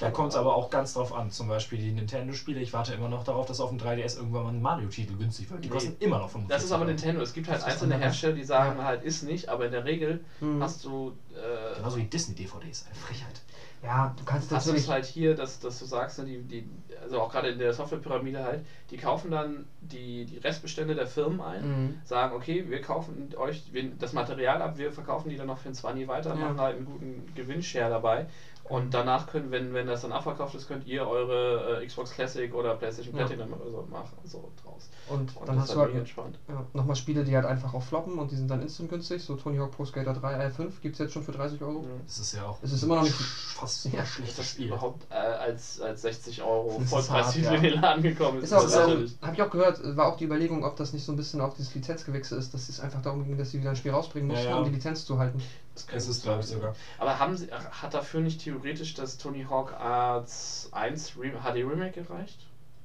Da 0.00 0.10
kommt 0.10 0.30
es 0.30 0.36
aber 0.36 0.54
auch 0.56 0.70
ganz 0.70 0.94
drauf 0.94 1.14
an. 1.14 1.30
Zum 1.30 1.46
Beispiel 1.48 1.78
die 1.78 1.92
Nintendo-Spiele. 1.92 2.60
Ich 2.60 2.72
warte 2.72 2.94
immer 2.94 3.08
noch 3.08 3.22
darauf, 3.24 3.46
dass 3.46 3.60
auf 3.60 3.70
dem 3.70 3.78
3DS 3.78 4.16
irgendwann 4.16 4.42
mal 4.44 4.48
ein 4.52 4.60
Mario-Titel 4.62 5.16
günstig 5.16 5.50
wird. 5.50 5.62
Die 5.64 5.68
Nee. 5.68 5.74
kosten 5.74 5.96
immer 6.00 6.18
noch 6.18 6.30
45 6.30 6.48
Das 6.56 6.64
ist 6.64 6.72
aber. 6.72 6.84
Nintendo. 6.84 7.22
Es 7.22 7.32
gibt 7.32 7.48
halt 7.48 7.58
Das 7.58 7.66
einzelne. 7.66 7.96
Hersteller, 7.98 8.34
die 8.34 8.44
sagen 8.44 8.82
halt, 8.82 9.04
ist 9.04 9.22
nicht, 9.22 9.48
aber 9.48 9.66
in 9.66 9.72
der 9.72 9.84
Regel 9.84 10.24
Mhm. 10.40 10.62
hast 10.62 10.84
du. 10.84 11.12
Äh, 11.34 11.76
Genauso 11.76 11.98
wie 11.98 12.04
Disney-DVDs. 12.04 12.86
Eine 12.86 12.94
Frechheit. 12.96 13.40
Ja, 13.80 14.12
du 14.18 14.24
kannst 14.24 14.50
hast 14.50 14.66
du 14.66 14.70
natürlich. 14.70 14.86
es 14.86 14.90
halt 14.90 15.04
hier, 15.04 15.36
dass, 15.36 15.60
dass 15.60 15.78
du 15.78 15.84
sagst, 15.84 16.18
ne, 16.18 16.24
die, 16.24 16.38
die, 16.42 16.68
also 17.00 17.20
auch 17.20 17.30
gerade 17.30 17.50
in 17.50 17.60
der 17.60 17.72
Softwarepyramide 17.72 18.42
halt, 18.42 18.66
die 18.90 18.96
kaufen 18.96 19.30
dann 19.30 19.66
die, 19.80 20.24
die 20.24 20.38
Restbestände 20.38 20.96
der 20.96 21.06
Firmen 21.06 21.40
ein, 21.40 21.62
Mhm. 21.84 21.98
sagen, 22.04 22.34
okay, 22.34 22.64
wir 22.68 22.80
kaufen 22.82 23.32
euch 23.36 23.72
wir- 23.72 23.92
das 23.96 24.12
Material 24.14 24.60
ab, 24.62 24.78
wir 24.78 24.90
verkaufen 24.90 25.28
die 25.30 25.36
dann 25.36 25.46
noch 25.46 25.58
für 25.58 25.68
ein 25.68 25.74
20 25.74 26.08
weiter, 26.08 26.30
Ja. 26.30 26.34
machen 26.34 26.60
halt 26.60 26.76
einen 26.78 26.86
guten 26.86 27.32
Gewinnshare 27.36 27.88
dabei. 27.88 28.26
Und 28.68 28.92
danach 28.92 29.26
können, 29.26 29.50
wenn, 29.50 29.72
wenn 29.74 29.86
das 29.86 30.02
dann 30.02 30.12
abverkauft 30.12 30.54
ist, 30.54 30.68
könnt 30.68 30.86
ihr 30.86 31.06
eure 31.08 31.80
äh, 31.82 31.86
Xbox 31.86 32.10
Classic 32.12 32.52
oder 32.54 32.74
PlayStation 32.74 33.16
Ja. 33.16 33.24
Platinum 33.26 33.52
oder 33.54 33.70
so 33.70 33.88
machen, 33.90 34.16
so 34.24 34.50
draus. 34.62 34.90
Und 35.08 35.34
Und 35.36 35.48
dann 35.48 35.56
das 35.56 35.62
hast 35.64 35.68
ist 35.70 35.74
du 35.74 35.80
halt 35.80 35.88
halt 35.92 36.00
entspannt. 36.00 36.38
ja, 36.48 36.66
nochmal 36.74 36.96
Spiele, 36.96 37.24
die 37.24 37.34
halt 37.34 37.46
einfach 37.46 37.72
auch 37.72 37.82
floppen 37.82 38.18
und 38.18 38.30
die 38.30 38.36
sind 38.36 38.48
dann 38.50 38.60
instant 38.60 38.90
günstig. 38.90 39.22
So 39.22 39.36
Tony 39.36 39.56
Hawk 39.56 39.70
Pro 39.72 39.84
Skater 39.86 40.12
3 40.12 40.48
R5 40.48 40.70
gibt 40.82 40.94
es 40.94 40.98
jetzt 40.98 41.12
schon 41.14 41.22
für 41.22 41.32
30 41.32 41.62
Euro. 41.62 41.84
Das 42.06 42.18
ist 42.18 42.34
ja 42.34 42.44
auch 42.46 42.58
Es 42.62 42.72
ist 42.72 42.82
immer 42.82 42.96
noch 42.96 43.02
nicht- 43.04 43.14
fast 43.14 43.84
Ja. 43.88 43.92
ja, 43.92 44.02
Ist 44.02 44.08
schlechtes 44.10 44.36
das 44.36 44.50
Spiel. 44.50 44.66
überhaupt 44.66 45.06
äh, 45.10 45.14
als, 45.14 45.80
als 45.80 46.02
60 46.02 46.42
Euro 46.42 46.78
ist 46.82 46.90
Vollpreistitel 46.90 47.46
hart, 47.46 47.56
in 47.58 47.64
ja. 47.64 47.70
den 47.70 47.80
Laden 47.80 48.02
gekommen 48.02 48.42
Ist 48.42 48.52
ist? 48.52 48.74
ähm, 48.74 48.80
natürlich- 48.80 49.16
habe 49.22 49.34
ich 49.34 49.42
auch 49.42 49.50
gehört, 49.50 49.96
war 49.96 50.06
auch 50.12 50.16
die 50.18 50.24
Überlegung, 50.24 50.64
ob 50.64 50.76
das 50.76 50.92
nicht 50.92 51.04
so 51.04 51.12
ein 51.12 51.16
bisschen 51.16 51.40
auf 51.40 51.54
dieses 51.54 51.74
Lizenzgewächse 51.74 52.36
ist, 52.36 52.52
dass 52.52 52.68
es 52.68 52.78
einfach 52.80 53.00
darum 53.00 53.24
ging, 53.24 53.38
dass 53.38 53.50
sie 53.50 53.60
wieder 53.60 53.70
ein 53.70 53.76
Spiel 53.76 53.92
rausbringen 53.92 54.28
Ja, 54.30 54.36
mussten, 54.36 54.50
ja. 54.50 54.58
um 54.58 54.64
die 54.64 54.70
Lizenz 54.70 55.06
zu 55.06 55.18
halten. 55.18 55.42
Das 55.78 55.86
kann 55.86 55.96
Es 55.98 56.08
ist, 56.08 56.22
glaube 56.24 56.40
ich, 56.40 56.46
sogar. 56.46 56.74
Aber 56.98 57.18
haben 57.18 57.36
sie, 57.36 57.46
hat 57.52 57.94
dafür 57.94 58.20
nicht 58.20 58.40
theoretisch 58.42 58.94
das 58.94 59.16
Tony 59.16 59.44
Hawk 59.48 59.72
Arts 59.78 60.68
1 60.72 61.12
Re 61.18 61.30
HD 61.30 61.56
Remake 61.64 62.02
gereicht? 62.02 62.38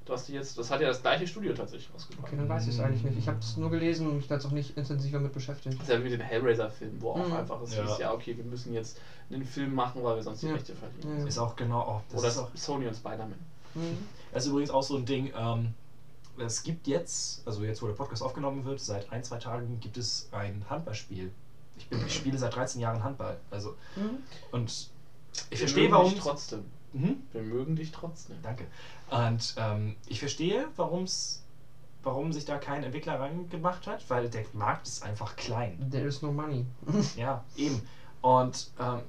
Du 0.06 0.12
hast 0.14 0.28
die 0.28 0.34
jetzt, 0.34 0.58
das 0.58 0.70
hat 0.70 0.82
ja 0.82 0.90
das 0.90 1.02
gleiche 1.02 1.26
Studio 1.26 1.54
tatsächlich 1.54 1.92
rausgebracht. 1.94 2.28
Okay, 2.28 2.36
dann 2.36 2.50
weiß 2.50 2.68
ich 2.68 2.74
es 2.76 2.80
eigentlich 2.82 3.04
nicht. 3.04 3.18
Ich 3.18 3.28
habe 3.28 3.40
es 3.40 3.56
nur 3.58 3.72
gelesen 3.72 4.06
und 4.08 4.18
mich 4.18 4.28
da 4.28 4.36
jetzt 4.36 4.46
auch 4.46 4.52
nicht 4.52 4.78
intensiver 4.78 5.18
mit 5.20 5.32
beschäftigt. 5.34 5.76
Das 5.80 5.88
ist 5.88 5.94
ja 5.94 5.98
wie 6.00 6.04
mit 6.04 6.12
dem 6.12 6.20
Hellraiser-Film, 6.22 6.98
wo 7.02 7.12
auch 7.12 7.26
Mhm. 7.28 7.34
einfach 7.34 7.62
es 7.62 7.74
Ja. 7.76 7.84
hieß, 7.88 7.98
ja 8.00 8.14
okay, 8.14 8.36
wir 8.38 8.44
müssen 8.44 8.74
jetzt 8.74 9.00
einen 9.32 9.46
Film 9.46 9.74
machen, 9.74 10.04
weil 10.04 10.18
wir 10.18 10.24
sonst 10.24 10.42
die 10.44 10.48
Ja. 10.48 10.54
Rechte 10.54 10.76
verlieren. 10.76 11.20
Ja. 11.22 11.26
Ist 11.26 11.38
auch 11.38 11.56
genau. 11.56 11.88
Oh, 11.88 12.02
das 12.12 12.20
Oder 12.20 12.28
ist 12.28 12.38
auch 12.38 12.50
Sony 12.54 12.86
und 12.88 12.96
Spider-Man. 12.96 13.40
Mhm. 13.76 13.98
Das 14.34 14.44
ist 14.44 14.50
übrigens 14.52 14.72
auch 14.72 14.84
so 14.84 14.98
ein 14.98 15.06
Ding, 15.06 15.32
ähm, 15.38 15.74
es 16.38 16.64
gibt 16.64 16.88
jetzt, 16.88 17.48
also 17.48 17.64
jetzt 17.64 17.82
wo 17.82 17.88
der 17.88 17.94
Podcast 17.94 18.24
aufgenommen 18.24 18.66
wird, 18.66 18.82
seit 18.82 19.10
ein, 19.12 19.24
zwei 19.24 19.38
Tagen 19.38 19.80
gibt 19.80 19.96
es 19.98 20.28
ein 20.34 20.66
Handballspiel. 20.70 21.32
Ich, 21.78 21.88
bin, 21.88 22.06
ich 22.06 22.14
spiele 22.14 22.38
seit 22.38 22.56
13 22.56 22.80
Jahren 22.82 23.04
Handball. 23.04 23.38
Also, 23.52 23.76
Mhm. 23.96 24.24
und 24.52 24.70
ich 24.70 24.90
Wir 25.52 25.58
verstehe, 25.58 25.84
mögen 25.84 25.94
warum. 25.96 26.10
dich 26.12 26.20
trotzdem. 26.20 26.66
Mhm, 26.94 27.24
Wir 27.32 27.42
mögen 27.42 27.76
dich 27.76 27.92
trotzdem. 27.92 28.38
danke. 28.44 28.66
Und 29.10 29.56
ähm, 29.58 29.96
ich 30.08 30.20
verstehe, 30.20 30.68
warum's, 30.76 31.42
warum 32.04 32.32
sich 32.34 32.46
da 32.46 32.58
kein 32.58 32.84
Entwickler 32.84 33.20
rangemacht 33.20 33.88
hat, 33.88 34.08
weil 34.10 34.30
der 34.30 34.46
Markt 34.54 34.88
ist 34.88 35.04
einfach 35.04 35.36
klein. 35.36 35.90
There 35.92 36.06
is 36.06 36.22
no 36.22 36.32
money. 36.32 36.66
Ja, 37.16 37.44
eben. 37.56 37.82
Und 38.22 38.72
ähm, 38.80 39.00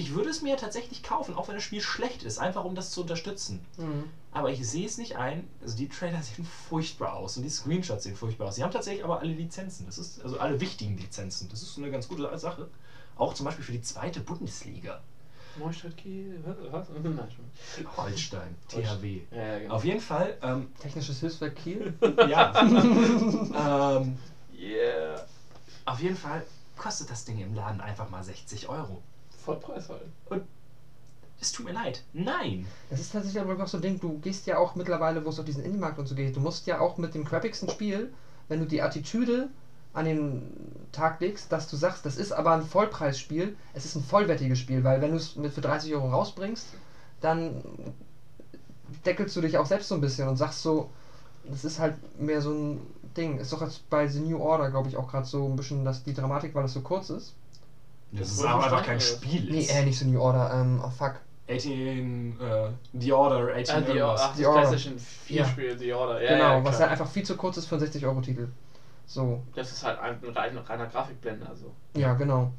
ich 0.00 0.14
würde 0.14 0.30
es 0.30 0.40
mir 0.40 0.56
tatsächlich 0.56 1.02
kaufen, 1.02 1.34
auch 1.34 1.48
wenn 1.48 1.56
das 1.56 1.64
Spiel 1.64 1.82
schlecht 1.82 2.22
ist, 2.22 2.38
einfach 2.38 2.64
um 2.64 2.74
das 2.74 2.90
zu 2.90 3.02
unterstützen. 3.02 3.60
Mhm. 3.76 4.04
Aber 4.32 4.50
ich 4.50 4.66
sehe 4.66 4.86
es 4.86 4.96
nicht 4.96 5.16
ein. 5.16 5.46
Also 5.62 5.76
die 5.76 5.88
Trailer 5.88 6.22
sehen 6.22 6.46
furchtbar 6.46 7.14
aus 7.14 7.36
und 7.36 7.42
die 7.42 7.50
Screenshots 7.50 8.04
sehen 8.04 8.16
furchtbar 8.16 8.48
aus. 8.48 8.56
Sie 8.56 8.62
haben 8.64 8.70
tatsächlich 8.72 9.04
aber 9.04 9.20
alle 9.20 9.32
Lizenzen. 9.32 9.84
Das 9.84 9.98
ist 9.98 10.22
also 10.22 10.38
alle 10.38 10.58
wichtigen 10.58 10.96
Lizenzen. 10.96 11.48
Das 11.50 11.62
ist 11.62 11.76
eine 11.76 11.90
ganz 11.90 12.08
gute 12.08 12.36
Sache. 12.38 12.68
Auch 13.16 13.34
zum 13.34 13.44
Beispiel 13.44 13.64
für 13.64 13.72
die 13.72 13.82
zweite 13.82 14.20
Bundesliga. 14.20 15.00
Neustadt 15.58 15.96
Kiel, 15.98 16.42
was? 16.46 16.56
was? 16.72 16.86
Nein, 17.02 17.28
schon. 17.30 17.96
Holstein, 17.96 18.56
THW. 18.68 19.20
Ja, 19.30 19.42
ja, 19.42 19.58
genau. 19.58 19.74
Auf 19.74 19.84
jeden 19.84 20.00
Fall, 20.00 20.38
ähm, 20.42 20.72
Technisches 20.80 21.20
Hilfswerk 21.20 21.56
Kiel. 21.56 21.92
ja. 22.28 23.98
ähm, 23.98 24.16
Yeah. 24.58 25.26
auf 25.86 26.00
jeden 26.00 26.16
Fall 26.16 26.44
kostet 26.76 27.10
das 27.10 27.24
Ding 27.24 27.40
im 27.40 27.54
Laden 27.54 27.80
einfach 27.80 28.08
mal 28.10 28.22
60 28.22 28.68
Euro. 28.68 29.02
Vollpreis 29.44 29.88
halt. 29.88 30.02
Es 31.40 31.52
tut 31.52 31.64
mir 31.64 31.72
leid. 31.72 32.02
Nein. 32.12 32.66
Das 32.90 33.00
ist 33.00 33.12
tatsächlich 33.12 33.40
aber 33.40 33.54
noch 33.54 33.66
so 33.66 33.78
ein 33.78 33.82
Ding, 33.82 33.98
du 33.98 34.18
gehst 34.18 34.46
ja 34.46 34.58
auch 34.58 34.74
mittlerweile, 34.74 35.24
wo 35.24 35.30
es 35.30 35.38
auf 35.38 35.46
diesen 35.46 35.64
Indie-Markt 35.64 35.98
und 35.98 36.06
so 36.06 36.14
geht, 36.14 36.36
du 36.36 36.40
musst 36.40 36.66
ja 36.66 36.80
auch 36.80 36.98
mit 36.98 37.14
dem 37.14 37.24
crappigsten 37.24 37.70
Spiel, 37.70 38.12
wenn 38.48 38.60
du 38.60 38.66
die 38.66 38.82
Attitüde 38.82 39.48
an 39.94 40.04
den 40.04 40.86
Tag 40.92 41.20
legst, 41.20 41.50
dass 41.50 41.66
du 41.68 41.76
sagst, 41.76 42.04
das 42.04 42.16
ist 42.16 42.32
aber 42.32 42.52
ein 42.52 42.62
Vollpreisspiel, 42.62 43.56
es 43.72 43.86
ist 43.86 43.96
ein 43.96 44.04
vollwertiges 44.04 44.58
Spiel, 44.58 44.84
weil 44.84 45.00
wenn 45.00 45.12
du 45.12 45.16
es 45.16 45.34
mit 45.36 45.52
für 45.52 45.62
30 45.62 45.94
Euro 45.94 46.10
rausbringst, 46.10 46.66
dann 47.20 47.62
deckelst 49.06 49.34
du 49.34 49.40
dich 49.40 49.56
auch 49.56 49.66
selbst 49.66 49.88
so 49.88 49.94
ein 49.94 50.00
bisschen 50.00 50.28
und 50.28 50.36
sagst 50.36 50.62
so, 50.62 50.90
das 51.44 51.64
ist 51.64 51.78
halt 51.78 51.94
mehr 52.20 52.42
so 52.42 52.52
ein 52.52 52.80
Ding. 53.16 53.38
Ist 53.38 53.52
doch 53.52 53.62
jetzt 53.62 53.88
bei 53.88 54.06
The 54.06 54.20
New 54.20 54.38
Order, 54.38 54.70
glaube 54.70 54.88
ich, 54.88 54.96
auch 54.96 55.08
gerade 55.08 55.26
so 55.26 55.46
ein 55.46 55.56
bisschen 55.56 55.84
dass 55.84 56.02
die 56.02 56.14
Dramatik, 56.14 56.54
weil 56.54 56.66
es 56.66 56.74
so 56.74 56.82
kurz 56.82 57.10
ist. 57.10 57.34
Das 58.12 58.28
ist 58.28 58.38
ist 58.40 58.44
aber 58.44 58.64
einfach 58.64 58.84
kein 58.84 59.00
Spiel. 59.00 59.42
Nee, 59.50 59.66
äh, 59.68 59.84
nicht 59.84 59.98
The 59.98 60.06
New 60.06 60.20
Order, 60.20 60.52
ähm, 60.54 60.82
oh 60.84 60.90
fuck. 60.90 61.16
18, 61.48 62.38
äh, 62.40 62.68
The 62.98 63.12
Order, 63.12 63.54
18 63.54 63.74
Ah, 63.76 63.80
die, 63.80 63.86
irgendwas. 63.92 64.20
ach, 64.22 64.34
The 64.34 64.42
das 64.42 64.48
Order. 64.48 64.60
PlayStation 64.68 64.98
4 64.98 65.36
Ja. 65.36 65.44
Spiel, 65.46 65.78
The 65.78 65.92
Order. 65.92 66.22
Ja, 66.22 66.32
genau, 66.32 66.58
ja, 66.58 66.64
was 66.64 66.80
halt 66.80 66.90
einfach 66.90 67.08
viel 67.08 67.24
zu 67.24 67.36
kurz 67.36 67.56
ist 67.56 67.66
für 67.66 67.76
einen 67.76 67.84
60-Euro-Titel. 67.84 68.48
So, 69.06 69.42
Das 69.56 69.72
ist 69.72 69.84
halt 69.84 69.98
ein, 69.98 70.18
ein 70.24 70.30
rein, 70.36 70.56
reiner 70.58 70.86
Grafikblender. 70.86 71.48
Also. 71.48 71.72
ja, 71.96 72.14
genau. 72.14 72.52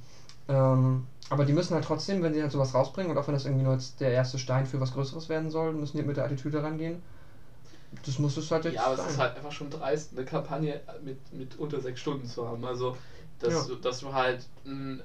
Ähm, 0.49 1.07
aber 1.29 1.45
die 1.45 1.53
müssen 1.53 1.73
halt 1.75 1.85
trotzdem, 1.85 2.21
wenn 2.23 2.33
sie 2.33 2.41
halt 2.41 2.51
sowas 2.51 2.73
rausbringen 2.73 3.11
und 3.11 3.17
auch 3.17 3.25
wenn 3.27 3.33
das 3.33 3.45
irgendwie 3.45 3.63
nur 3.63 3.73
jetzt 3.73 4.01
der 4.01 4.11
erste 4.11 4.37
Stein 4.37 4.65
für 4.65 4.81
was 4.81 4.93
Größeres 4.93 5.29
werden 5.29 5.49
soll, 5.49 5.71
müssen 5.71 5.95
die 5.97 6.03
mit 6.03 6.17
der 6.17 6.25
Attitüde 6.25 6.61
rangehen. 6.61 7.01
Das 8.05 8.19
muss 8.19 8.35
es 8.35 8.51
halt 8.51 8.65
jetzt 8.65 8.75
Ja, 8.75 8.83
aber 8.85 8.93
es 8.95 8.99
sein. 9.01 9.09
ist 9.09 9.17
halt 9.19 9.35
einfach 9.37 9.51
schon 9.53 9.69
dreist, 9.69 10.11
eine 10.17 10.25
Kampagne 10.25 10.81
mit, 11.03 11.17
mit 11.33 11.57
unter 11.59 11.79
sechs 11.79 12.01
Stunden 12.01 12.25
zu 12.25 12.47
haben. 12.47 12.63
Also, 12.65 12.97
dass, 13.43 13.53
Ja. 13.53 13.63
du, 13.63 13.75
dass 13.75 13.99
du 13.99 14.13
halt, 14.13 14.47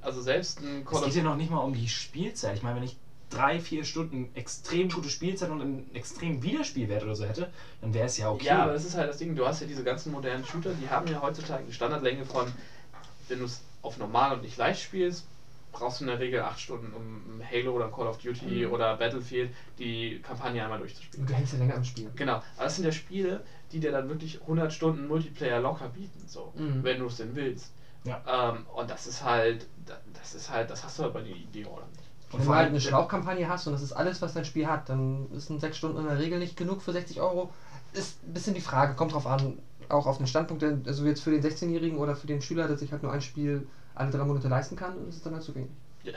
also 0.02 0.20
selbst 0.20 0.60
ein 0.60 0.82
Es 0.82 0.84
Call 0.90 1.00
geht 1.00 1.08
of 1.08 1.16
ja 1.16 1.22
noch 1.22 1.36
nicht 1.36 1.50
mal 1.50 1.60
um 1.60 1.74
die 1.74 1.88
Spielzeit. 1.88 2.56
Ich 2.56 2.62
meine, 2.62 2.76
wenn 2.76 2.82
ich 2.84 2.96
drei, 3.30 3.58
vier 3.58 3.84
Stunden 3.84 4.30
extrem 4.34 4.88
gute 4.88 5.08
Spielzeit 5.08 5.50
und 5.50 5.60
einen 5.60 5.94
extremen 5.94 6.42
Wiederspielwert 6.42 7.02
oder 7.02 7.14
so 7.16 7.24
hätte, 7.24 7.50
dann 7.80 7.92
wäre 7.92 8.06
es 8.06 8.16
ja 8.18 8.30
okay. 8.30 8.44
Ja, 8.46 8.62
aber 8.62 8.72
das 8.72 8.84
ist 8.84 8.94
halt 8.94 9.08
das 9.08 9.16
Ding, 9.16 9.34
du 9.34 9.46
hast 9.46 9.60
ja 9.60 9.66
diese 9.66 9.82
ganzen 9.82 10.12
modernen 10.12 10.44
Shooter, 10.44 10.72
die 10.74 10.88
haben 10.88 11.06
ja 11.08 11.20
heutzutage 11.20 11.64
eine 11.64 11.72
Standardlänge 11.72 12.24
von, 12.24 12.52
wenn 13.28 13.40
du 13.40 13.44
es 13.46 13.62
auf 13.82 13.96
normal 13.98 14.34
und 14.36 14.42
nicht 14.42 14.56
leicht 14.56 14.80
spielst, 14.80 15.24
brauchst 15.72 16.00
du 16.00 16.04
in 16.04 16.08
der 16.08 16.18
Regel 16.20 16.40
acht 16.42 16.60
Stunden, 16.60 16.92
um 16.94 17.42
Halo 17.50 17.72
oder 17.72 17.90
Call 17.90 18.06
of 18.06 18.18
Duty 18.18 18.64
Mhm. 18.66 18.72
oder 18.72 18.96
Battlefield 18.96 19.50
die 19.78 20.20
Kampagne 20.22 20.62
einmal 20.62 20.78
durchzuspielen. 20.78 21.26
Du 21.26 21.34
hängst 21.34 21.52
ja 21.52 21.58
länger 21.58 21.74
am 21.74 21.84
Spiel. 21.84 22.10
Genau, 22.14 22.34
aber 22.34 22.64
das 22.64 22.76
sind 22.76 22.84
ja 22.84 22.92
Spiele, 22.92 23.42
die 23.72 23.80
dir 23.80 23.90
dann 23.90 24.08
wirklich 24.08 24.40
100 24.40 24.72
Stunden 24.72 25.06
Multiplayer 25.08 25.60
locker 25.60 25.88
bieten, 25.88 26.22
so, 26.26 26.52
Mhm. 26.54 26.82
wenn 26.84 27.00
du 27.00 27.06
es 27.06 27.16
denn 27.16 27.34
willst. 27.34 27.72
Ja. 28.06 28.50
Ähm, 28.50 28.64
und 28.74 28.88
das 28.88 29.06
ist 29.06 29.22
halt, 29.24 29.66
das 30.14 30.34
ist 30.34 30.50
halt, 30.50 30.70
das 30.70 30.82
hast 30.84 30.98
du 30.98 31.02
halt 31.04 31.12
bei 31.12 31.20
den 31.22 31.34
Idee 31.36 31.66
Order 31.66 31.86
nicht. 31.86 32.00
Und 32.32 32.38
Wenn 32.40 32.46
vor 32.46 32.54
du 32.54 32.56
halt 32.58 32.64
allem- 32.66 32.74
eine 32.74 32.80
Schlauchkampagne 32.80 33.48
hast 33.48 33.66
und 33.66 33.72
das 33.74 33.82
ist 33.82 33.92
alles, 33.92 34.22
was 34.22 34.32
dein 34.34 34.44
Spiel 34.44 34.66
hat, 34.66 34.88
dann 34.88 35.30
ist 35.32 35.50
ein 35.50 35.60
sechs 35.60 35.76
Stunden 35.76 35.98
in 35.98 36.06
der 36.06 36.18
Regel 36.18 36.38
nicht 36.38 36.56
genug 36.56 36.82
für 36.82 36.92
60 36.92 37.20
Euro. 37.20 37.50
Ist 37.92 38.22
ein 38.24 38.32
bisschen 38.32 38.54
die 38.54 38.60
Frage, 38.60 38.94
kommt 38.94 39.12
drauf 39.12 39.26
an, 39.26 39.58
auch 39.88 40.06
auf 40.06 40.16
den 40.18 40.26
Standpunkt, 40.26 40.62
also 40.64 41.04
jetzt 41.04 41.20
für 41.22 41.30
den 41.30 41.42
16-Jährigen 41.42 41.98
oder 41.98 42.16
für 42.16 42.26
den 42.26 42.42
Schüler, 42.42 42.66
der 42.68 42.76
sich 42.76 42.90
halt 42.92 43.02
nur 43.02 43.12
ein 43.12 43.22
Spiel 43.22 43.66
alle 43.94 44.10
drei 44.10 44.24
Monate 44.24 44.48
leisten 44.48 44.76
kann, 44.76 45.08
ist 45.08 45.16
es 45.16 45.22
dann 45.22 45.34
halt 45.34 45.42
zu 45.44 45.54
wenig. 45.54 45.70
Ja, 46.04 46.12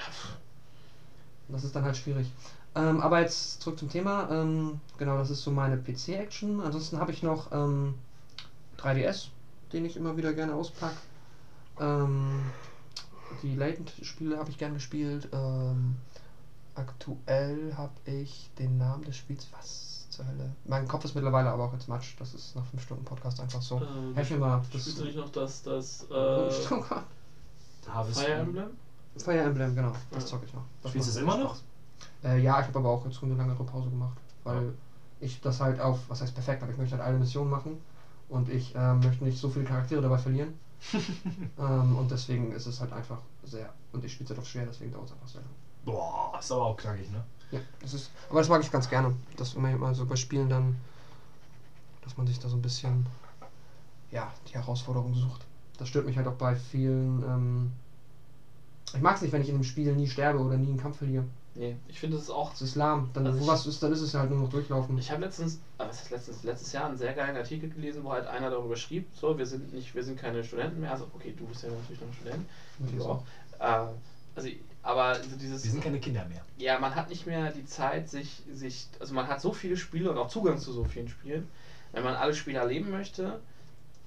Das 1.47 1.63
ist 1.63 1.75
dann 1.75 1.83
halt 1.83 1.97
schwierig. 1.97 2.31
Ähm, 2.75 3.01
aber 3.01 3.19
jetzt 3.21 3.61
zurück 3.61 3.79
zum 3.79 3.89
Thema. 3.89 4.29
Ähm, 4.31 4.79
genau, 4.97 5.17
das 5.17 5.29
ist 5.31 5.41
so 5.43 5.49
meine 5.51 5.77
PC-Action. 5.77 6.61
Ansonsten 6.61 6.99
habe 6.99 7.11
ich 7.11 7.23
noch 7.23 7.51
ähm, 7.51 7.95
3DS, 8.77 9.29
den 9.73 9.85
ich 9.85 9.95
immer 9.97 10.17
wieder 10.17 10.33
gerne 10.33 10.53
auspacke. 10.53 10.95
Ähm, 11.79 12.41
die 13.43 13.55
Latent-Spiele 13.55 14.37
habe 14.37 14.49
ich 14.49 14.57
gern 14.57 14.73
gespielt. 14.73 15.29
Ähm, 15.31 15.95
aktuell 16.75 17.73
habe 17.77 17.93
ich 18.05 18.49
den 18.57 18.77
Namen 18.77 19.03
des 19.03 19.17
Spiels. 19.17 19.47
Was 19.57 20.07
zur 20.09 20.25
Hölle? 20.27 20.51
Mein 20.65 20.87
Kopf 20.87 21.05
ist 21.05 21.15
mittlerweile 21.15 21.49
aber 21.49 21.65
auch 21.65 21.73
jetzt 21.73 21.87
Matsch. 21.87 22.15
Das 22.19 22.33
ist 22.33 22.55
nach 22.55 22.65
5 22.65 22.81
Stunden 22.81 23.05
Podcast 23.05 23.39
einfach 23.39 23.61
so. 23.61 23.77
Ähm, 23.77 24.15
Helf 24.15 24.29
mir 24.31 24.37
mal. 24.37 24.61
Das 24.71 24.81
Spielst 24.81 24.99
du 24.99 25.05
nicht 25.05 25.17
noch 25.17 25.31
das, 25.31 25.61
das 25.63 26.07
Oh 26.09 26.15
äh, 26.15 26.49
Gott. 26.67 27.03
Harvest 27.87 28.19
Fire. 28.19 28.33
Emblem? 28.33 28.69
Fire 29.17 29.39
Emblem, 29.39 29.75
genau. 29.75 29.93
Das 30.11 30.23
Ja. 30.23 30.29
zocke 30.29 30.45
ich 30.45 30.53
noch. 30.53 30.63
Das 30.81 30.91
Spielst 30.91 31.07
du 31.07 31.11
es 31.11 31.17
immer 31.17 31.37
noch? 31.37 31.55
Äh, 32.23 32.41
ja, 32.41 32.59
ich 32.59 32.67
habe 32.67 32.79
aber 32.79 32.89
auch 32.89 33.05
jetzt 33.05 33.21
eine 33.23 33.35
langere 33.35 33.63
Pause 33.63 33.89
gemacht, 33.89 34.17
weil 34.43 34.73
ich 35.19 35.41
das 35.41 35.59
halt 35.59 35.79
auf, 35.79 35.99
was 36.07 36.21
heißt 36.21 36.33
perfekt, 36.33 36.63
aber 36.63 36.71
ich 36.71 36.77
möchte 36.77 36.97
halt 36.97 37.05
alle 37.05 37.17
Missionen 37.17 37.49
machen 37.49 37.77
und 38.29 38.49
ich 38.49 38.73
ähm, 38.75 38.99
möchte 38.99 39.23
nicht 39.23 39.37
so 39.37 39.49
viele 39.49 39.65
Charaktere 39.65 40.01
dabei 40.01 40.17
verlieren. 40.17 40.53
ähm, 41.59 41.97
und 41.97 42.09
deswegen 42.09 42.51
ist 42.51 42.65
es 42.65 42.79
halt 42.79 42.93
einfach 42.93 43.19
sehr, 43.43 43.73
und 43.91 44.03
ich 44.03 44.13
spiele 44.13 44.25
es 44.25 44.29
halt 44.29 44.39
auf 44.39 44.47
schwer, 44.47 44.65
deswegen 44.65 44.91
dauert 44.91 45.07
es 45.07 45.13
einfach 45.13 45.27
sehr 45.27 45.41
lang. 45.41 45.51
Boah, 45.85 46.37
ist 46.39 46.51
aber 46.51 46.65
auch 46.65 46.77
knackig, 46.77 47.09
ne? 47.11 47.23
Ja, 47.51 47.59
das 47.81 47.93
ist, 47.93 48.11
aber 48.29 48.39
das 48.39 48.49
mag 48.49 48.61
ich 48.61 48.71
ganz 48.71 48.89
gerne, 48.89 49.15
dass 49.37 49.55
immer 49.55 49.75
mal 49.75 49.95
so 49.95 50.05
bei 50.05 50.15
Spielen 50.15 50.49
dann, 50.49 50.75
dass 52.03 52.17
man 52.17 52.27
sich 52.27 52.39
da 52.39 52.47
so 52.47 52.57
ein 52.57 52.61
bisschen, 52.61 53.05
ja, 54.11 54.31
die 54.47 54.53
Herausforderung 54.53 55.13
sucht. 55.15 55.45
Das 55.77 55.87
stört 55.87 56.05
mich 56.05 56.17
halt 56.17 56.27
auch 56.27 56.35
bei 56.35 56.55
vielen, 56.55 57.23
ähm, 57.23 57.71
ich 58.93 59.01
mag 59.01 59.15
es 59.15 59.21
nicht, 59.21 59.31
wenn 59.31 59.41
ich 59.41 59.49
in 59.49 59.55
einem 59.55 59.63
Spiel 59.63 59.95
nie 59.95 60.07
sterbe 60.07 60.39
oder 60.39 60.57
nie 60.57 60.67
einen 60.67 60.77
Kampf 60.77 60.97
verliere. 60.97 61.25
Nee, 61.59 61.75
ich 61.89 61.99
finde 61.99 62.15
es 62.15 62.23
ist 62.23 62.29
auch. 62.29 62.51
Das 62.51 62.61
ist 62.61 62.75
lahm. 62.75 63.09
Dann, 63.13 63.27
Also 63.27 63.39
wo 63.39 63.43
ich- 63.43 63.49
was 63.49 63.67
ist, 63.67 63.83
dann 63.83 63.91
ist 63.91 63.99
es 63.99 64.13
ja 64.13 64.21
halt 64.21 64.29
nur 64.31 64.39
noch 64.39 64.49
durchlaufen. 64.49 64.97
Ich 64.97 65.11
habe 65.11 65.21
letztens, 65.21 65.55
äh, 65.55 65.59
was 65.79 65.99
heißt 65.99 66.11
letztens, 66.11 66.43
letztes 66.43 66.71
Jahr 66.71 66.85
einen 66.87 66.95
sehr 66.97 67.11
geilen 67.13 67.35
Artikel 67.35 67.69
gelesen, 67.69 68.05
wo 68.05 68.13
halt 68.13 68.27
einer 68.27 68.49
darüber 68.49 68.77
schrieb, 68.77 69.05
so, 69.13 69.37
wir 69.37 69.45
sind 69.45 69.73
nicht, 69.73 69.93
wir 69.93 70.01
sind 70.01 70.17
keine 70.17 70.41
Studenten 70.41 70.79
mehr. 70.79 70.91
Also, 70.91 71.07
okay, 71.13 71.35
du 71.37 71.45
bist 71.47 71.63
ja 71.63 71.69
natürlich 71.69 71.99
noch 71.99 72.07
ein 72.07 72.13
Student. 72.13 72.45
Natürlich 72.79 73.03
Ja. 73.03 73.09
auch. 73.09 73.23
Äh, 73.59 73.93
also, 74.37 74.49
aber 74.83 75.15
so 75.21 75.35
dieses. 75.35 75.65
Wir 75.65 75.71
sind 75.71 75.83
keine 75.83 75.99
Kinder 75.99 76.23
mehr. 76.29 76.41
Ja, 76.57 76.79
man 76.79 76.95
hat 76.95 77.09
nicht 77.09 77.25
mehr 77.27 77.51
die 77.51 77.65
Zeit, 77.65 78.09
sich, 78.09 78.41
sich, 78.53 78.87
also 79.01 79.13
man 79.13 79.27
hat 79.27 79.41
so 79.41 79.51
viele 79.51 79.75
Spiele 79.75 80.09
und 80.09 80.17
auch 80.17 80.29
Zugang 80.29 80.59
zu 80.59 80.71
so 80.71 80.85
vielen 80.85 81.09
Spielen. 81.09 81.45
Wenn 81.91 82.03
man 82.05 82.15
alle 82.15 82.33
Spiele 82.33 82.59
erleben 82.59 82.89
möchte, 82.89 83.41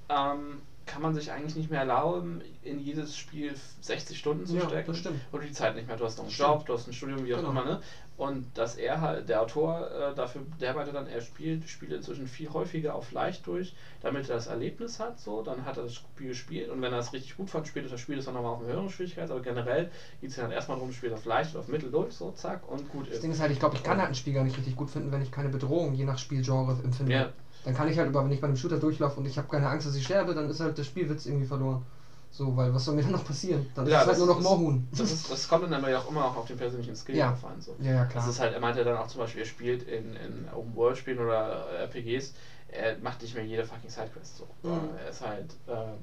ähm, 0.08 0.62
kann 0.86 1.02
man 1.02 1.14
sich 1.14 1.30
eigentlich 1.32 1.54
nicht 1.54 1.70
mehr 1.70 1.80
erlauben, 1.80 2.42
in 2.62 2.78
jedes 2.78 3.16
Spiel 3.16 3.54
60 3.80 4.18
Stunden 4.18 4.46
zu 4.46 4.56
Ja, 4.56 4.62
stecken. 4.68 4.88
das 4.88 4.98
stimmt. 4.98 5.20
Und 5.30 5.42
die 5.42 5.52
Zeit 5.52 5.74
nicht 5.74 5.86
mehr. 5.86 5.96
Du 5.96 6.04
hast 6.04 6.18
noch 6.18 6.24
einen. 6.24 6.32
Job, 6.32 6.66
du 6.66 6.72
hast 6.74 6.86
ein 6.86 6.92
Studium, 6.92 7.24
wie 7.24 7.34
auch 7.34 7.38
Genau. 7.38 7.50
immer, 7.50 7.64
ne? 7.64 7.80
Und 8.16 8.46
dass 8.56 8.76
er 8.76 9.00
halt, 9.00 9.28
der 9.28 9.40
Autor 9.40 9.90
äh, 9.90 10.14
dafür, 10.14 10.42
der 10.60 10.74
meinte 10.74 10.92
dann, 10.92 11.06
er 11.06 11.20
spielt 11.22 11.68
Spiele 11.68 11.96
inzwischen 11.96 12.26
viel 12.26 12.52
häufiger 12.52 12.94
auf 12.94 13.10
leicht 13.10 13.46
durch, 13.46 13.74
damit 14.00 14.28
er 14.28 14.36
das 14.36 14.46
Erlebnis 14.46 15.00
hat, 15.00 15.18
so, 15.18 15.42
dann 15.42 15.64
hat 15.64 15.76
er 15.78 15.84
das 15.84 15.94
Spiel 15.94 16.28
gespielt 16.28 16.68
und 16.68 16.82
wenn 16.82 16.92
er 16.92 16.98
es 16.98 17.12
richtig 17.12 17.36
gut 17.36 17.48
fand, 17.50 17.66
spielt 17.66 17.86
er 17.86 17.90
das 17.90 18.00
Spiel 18.00 18.16
das 18.16 18.26
dann 18.26 18.34
nochmal 18.34 18.52
auf 18.52 18.60
eine 18.62 18.72
höhere 18.72 18.90
Schwierigkeit, 18.90 19.30
aber 19.30 19.40
generell 19.40 19.90
geht 20.20 20.30
es 20.30 20.36
ja 20.36 20.42
dann 20.42 20.52
erstmal 20.52 20.76
darum, 20.76 20.92
spielt 20.92 21.12
auf 21.14 21.24
leicht 21.24 21.52
oder 21.52 21.60
auf 21.60 21.68
mittel 21.68 21.90
durch, 21.90 22.12
so, 22.12 22.30
zack, 22.32 22.68
und 22.68 22.88
gut 22.90 23.06
Das 23.06 23.14
ist. 23.14 23.22
Ding 23.22 23.32
ist 23.32 23.40
halt, 23.40 23.50
ich 23.50 23.58
glaube, 23.58 23.76
ich 23.76 23.82
kann 23.82 23.98
halt 23.98 24.10
ein 24.10 24.14
Spiel 24.14 24.34
gar 24.34 24.44
nicht 24.44 24.56
richtig 24.58 24.76
gut 24.76 24.90
finden, 24.90 25.10
wenn 25.10 25.22
ich 25.22 25.30
keine 25.32 25.48
Bedrohung 25.48 25.94
je 25.94 26.04
nach 26.04 26.18
Spielgenre 26.18 26.76
empfinde. 26.84 27.12
Ja. 27.12 27.28
Dann 27.64 27.74
kann 27.74 27.88
ich 27.88 27.98
halt, 27.98 28.08
aber 28.08 28.24
wenn 28.24 28.32
ich 28.32 28.40
bei 28.40 28.48
einem 28.48 28.56
Shooter 28.56 28.78
durchlaufe 28.78 29.20
und 29.20 29.26
ich 29.26 29.38
habe 29.38 29.48
keine 29.48 29.68
Angst, 29.68 29.86
dass 29.86 29.94
ich 29.94 30.04
sterbe, 30.04 30.34
dann 30.34 30.50
ist 30.50 30.60
halt 30.60 30.76
der 30.78 30.84
Spielwitz 30.84 31.26
irgendwie 31.26 31.46
verloren. 31.46 31.84
So, 32.30 32.56
weil 32.56 32.74
was 32.74 32.84
soll 32.86 32.94
mir 32.94 33.02
dann 33.02 33.12
noch 33.12 33.24
passieren? 33.24 33.66
Dann 33.74 33.86
Ja, 33.86 33.98
ist 33.98 34.02
es 34.02 34.08
halt 34.08 34.18
nur 34.18 34.26
noch 34.28 34.40
Moorhuhn. 34.40 34.88
Das, 34.90 35.10
ist, 35.10 35.30
das 35.30 35.48
kommt 35.48 35.64
dann 35.64 35.74
aber 35.74 35.90
ja 35.90 35.98
auch 35.98 36.08
immer 36.10 36.24
auch 36.24 36.36
auf 36.36 36.46
den 36.46 36.56
persönlichen 36.56 36.96
Skill 36.96 37.16
Ja. 37.16 37.36
an. 37.42 37.60
So. 37.60 37.76
Ja, 37.80 37.92
ja, 37.92 38.04
klar. 38.04 38.24
Das 38.24 38.34
ist 38.34 38.40
halt, 38.40 38.54
er 38.54 38.60
meinte 38.60 38.82
dann 38.84 38.96
auch 38.96 39.06
zum 39.06 39.20
Beispiel, 39.20 39.42
er 39.42 39.46
spielt 39.46 39.82
in, 39.84 40.16
in 40.16 40.48
Open-World-Spielen 40.52 41.20
oder 41.20 41.66
äh, 41.70 41.82
RPGs, 41.82 42.32
er 42.68 42.96
macht 42.98 43.22
nicht 43.22 43.34
mehr 43.34 43.44
jede 43.44 43.64
fucking 43.64 43.90
Sidequest 43.90 44.38
so. 44.38 44.46
Mhm. 44.62 44.94
Er 44.98 45.10
ist 45.10 45.20
halt, 45.20 45.54
ähm, 45.68 45.98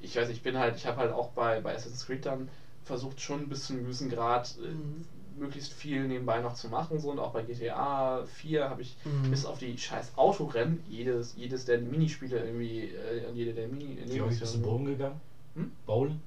ich 0.00 0.16
weiß, 0.16 0.28
ich 0.30 0.42
bin 0.42 0.58
halt, 0.58 0.76
ich 0.76 0.86
habe 0.86 0.96
halt 0.98 1.12
auch 1.12 1.28
bei, 1.30 1.60
bei 1.60 1.74
Assassin's 1.74 2.04
Creed 2.06 2.26
dann 2.26 2.48
versucht 2.82 3.20
schon 3.20 3.48
bis 3.48 3.66
zu 3.66 3.72
einem 3.74 3.82
gewissen 3.84 4.08
Grad 4.08 4.56
äh, 4.62 4.68
Mhm. 4.68 5.04
Möglichst 5.36 5.72
viel 5.72 6.06
nebenbei 6.08 6.40
noch 6.40 6.54
zu 6.54 6.68
machen 6.68 6.98
so 7.00 7.10
und 7.10 7.18
auch 7.18 7.32
bei 7.32 7.42
GTA 7.42 8.24
4 8.24 8.68
habe 8.68 8.82
ich 8.82 8.96
Mhm. 9.04 9.30
bis 9.30 9.44
auf 9.46 9.58
die 9.58 9.76
scheiß 9.78 10.12
Autorennen 10.16 10.82
jedes, 10.88 11.34
jedes 11.36 11.64
der 11.64 11.78
Minispiele 11.78 12.44
irgendwie 12.44 12.90
äh, 12.94 13.30
jede 13.32 13.52
der 13.54 13.68
Mini 13.68 13.98
Wie 14.06 14.20
häufig 14.20 14.40
bist 14.40 14.54
du 14.56 14.62
bowlen 14.62 14.84
gegangen? 14.86 15.20
Hm? 15.54 15.72
Bowlen? 15.86 16.20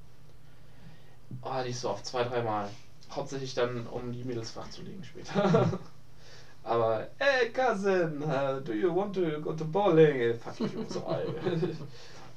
Ah, 1.42 1.64
nicht 1.64 1.78
so 1.78 1.90
oft, 1.90 2.06
zwei, 2.06 2.24
dreimal. 2.24 2.70
Hauptsächlich 3.12 3.54
dann, 3.54 3.86
um 3.88 4.12
die 4.12 4.24
Mädels 4.24 4.56
wach 4.56 4.70
zu 4.70 4.82
legen 4.82 5.04
später. 5.04 5.68
Aber, 6.64 7.08
hey 7.18 7.50
Cousin, 7.52 8.22
uh, 8.24 8.60
do 8.64 8.72
you 8.72 8.96
want 8.96 9.14
to 9.16 9.42
go 9.42 9.52
to 9.54 9.66
bowling? 9.66 10.22
Eh, 10.22 10.34
Fuck 10.36 10.60
you, 10.72 10.84
so 10.88 11.04
alt. 11.06 11.28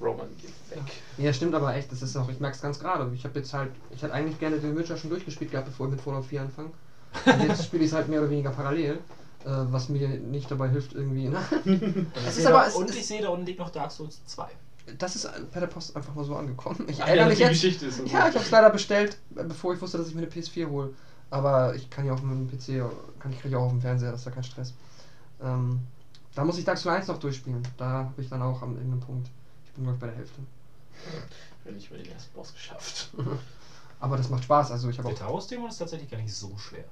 Roman, 0.00 0.26
geh 0.40 0.48
weg. 0.74 0.82
Ja, 1.18 1.32
stimmt 1.32 1.54
aber 1.54 1.74
echt, 1.74 1.90
das 1.90 2.02
ist 2.02 2.16
auch, 2.16 2.28
ich 2.28 2.38
merke 2.40 2.56
es 2.56 2.62
ganz 2.62 2.78
gerade. 2.78 3.10
Ich 3.14 3.24
habe 3.24 3.38
jetzt 3.38 3.52
halt, 3.54 3.70
ich 3.94 4.02
hätte 4.02 4.12
eigentlich 4.12 4.38
gerne 4.38 4.58
den 4.58 4.76
Witcher 4.76 4.96
schon 4.96 5.10
durchgespielt 5.10 5.50
gehabt, 5.50 5.66
bevor 5.68 5.86
ich 5.86 5.92
mit 5.92 6.00
Fallout 6.00 6.26
4 6.26 6.42
anfange. 6.42 6.70
Und 7.24 7.48
jetzt 7.48 7.64
spiele 7.64 7.82
ich 7.84 7.90
es 7.90 7.94
halt 7.96 8.08
mehr 8.08 8.20
oder 8.20 8.28
weniger 8.30 8.50
parallel, 8.50 8.94
äh, 8.94 8.98
was 9.46 9.88
mir 9.88 10.06
nicht 10.08 10.50
dabei 10.50 10.68
hilft 10.68 10.92
irgendwie. 10.94 11.28
Ne? 11.28 11.38
Und 11.64 12.06
Es 12.14 12.22
ich 12.22 12.28
ist 12.28 12.34
sehe 12.36 12.48
aber- 12.48 12.58
da- 12.62 12.66
es 12.68 12.74
und 12.74 12.90
ist- 12.90 12.96
ich 12.96 13.06
sehe 13.06 13.22
da 13.22 13.30
unten 13.30 13.46
liegt 13.46 13.58
noch 13.58 13.70
Dark 13.70 13.90
Souls 13.90 14.20
2. 14.26 14.46
Das 14.98 15.16
ist 15.16 15.28
per 15.50 15.60
der 15.60 15.66
Post 15.66 15.96
einfach 15.96 16.14
mal 16.14 16.24
so 16.24 16.36
angekommen. 16.36 16.84
Ich 16.88 17.02
Ach 17.02 17.08
ärgere 17.08 17.22
ja, 17.24 17.28
mich 17.28 17.38
die 17.38 17.42
jetzt. 17.44 17.50
Geschichte 17.54 17.86
ist 17.86 17.96
so 17.96 18.04
Ja, 18.04 18.28
ich 18.28 18.34
habe 18.34 18.44
es 18.44 18.50
leider 18.50 18.70
bestellt, 18.70 19.16
äh, 19.34 19.42
bevor 19.44 19.72
ich 19.74 19.80
wusste, 19.80 19.98
dass 19.98 20.08
ich 20.08 20.14
mir 20.14 20.22
eine 20.22 20.30
PS4 20.30 20.68
hole. 20.68 20.90
Aber 21.30 21.74
ich 21.74 21.90
kann 21.90 22.04
ja 22.06 22.12
auf 22.12 22.20
dem 22.20 22.46
PC, 22.48 22.84
kann 23.18 23.32
ich 23.32 23.40
kriege 23.40 23.58
auch 23.58 23.64
auf 23.64 23.72
dem 23.72 23.80
Fernseher, 23.80 24.12
das 24.12 24.20
ist 24.20 24.26
ja 24.26 24.32
kein 24.32 24.44
Stress. 24.44 24.74
Ähm, 25.42 25.80
da 26.36 26.44
muss 26.44 26.58
ich 26.58 26.64
Dark 26.64 26.78
Souls 26.78 26.94
1 26.96 27.08
noch 27.08 27.18
durchspielen. 27.18 27.62
Da 27.78 27.84
habe 27.88 28.22
ich 28.22 28.28
dann 28.28 28.42
auch 28.42 28.62
am 28.62 28.74
irgendeinem 28.76 29.00
Punkt. 29.00 29.28
Ich 29.76 29.78
bin 29.78 29.84
glaube 29.84 29.96
ich 29.96 30.00
bei 30.00 30.06
der 30.06 30.16
Hälfte. 30.16 30.40
Ich 31.58 31.64
bin 31.64 31.74
nicht 31.74 31.90
mal 31.90 31.98
den 31.98 32.10
ersten 32.10 32.32
Boss 32.32 32.54
geschafft. 32.54 33.10
Aber 34.00 34.16
das 34.16 34.30
macht 34.30 34.44
Spaß. 34.44 34.70
Also 34.70 34.88
ich 34.88 34.98
habe 34.98 35.08
Der 35.08 35.16
auch, 35.16 35.28
Taurus-Dämon 35.28 35.68
ist 35.68 35.76
tatsächlich 35.76 36.10
gar 36.10 36.16
nicht 36.16 36.34
so 36.34 36.56
schwer. 36.56 36.84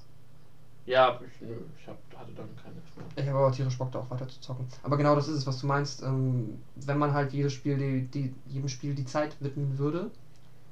Ja, 0.84 1.18
ich, 1.26 1.40
nö, 1.40 1.56
ich 1.80 1.88
hab, 1.88 1.96
hatte 2.14 2.32
dann 2.32 2.54
keine 2.56 2.74
mehr. 2.74 3.24
ich 3.24 3.26
habe 3.26 3.38
auch 3.38 3.50
tierisch 3.50 3.78
Bock 3.78 3.90
da 3.90 4.00
auch 4.00 4.10
weiter 4.10 4.28
zu 4.28 4.38
zocken. 4.40 4.66
Aber 4.82 4.98
genau 4.98 5.16
das 5.16 5.28
ist 5.28 5.36
es, 5.38 5.46
was 5.46 5.60
du 5.62 5.66
meinst. 5.66 6.02
Ähm, 6.02 6.62
wenn 6.76 6.98
man 6.98 7.14
halt 7.14 7.32
jedes 7.32 7.54
Spiel, 7.54 7.78
die, 7.78 8.06
die, 8.06 8.34
jedem 8.52 8.68
Spiel 8.68 8.94
die 8.94 9.06
Zeit 9.06 9.34
widmen 9.40 9.78
würde, 9.78 10.10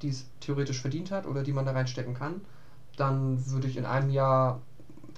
die 0.03 0.11
es 0.11 0.27
theoretisch 0.41 0.83
verdient 0.83 1.11
hat 1.11 1.27
oder 1.27 1.43
die 1.43 1.55
man 1.55 1.65
da 1.65 1.73
reinstecken 1.73 2.13
kann, 2.13 2.43
dann 2.99 3.47
würde 3.47 3.69
ich 3.69 3.79
in 3.79 3.87
einem 3.87 4.11
Jahr 4.11 4.61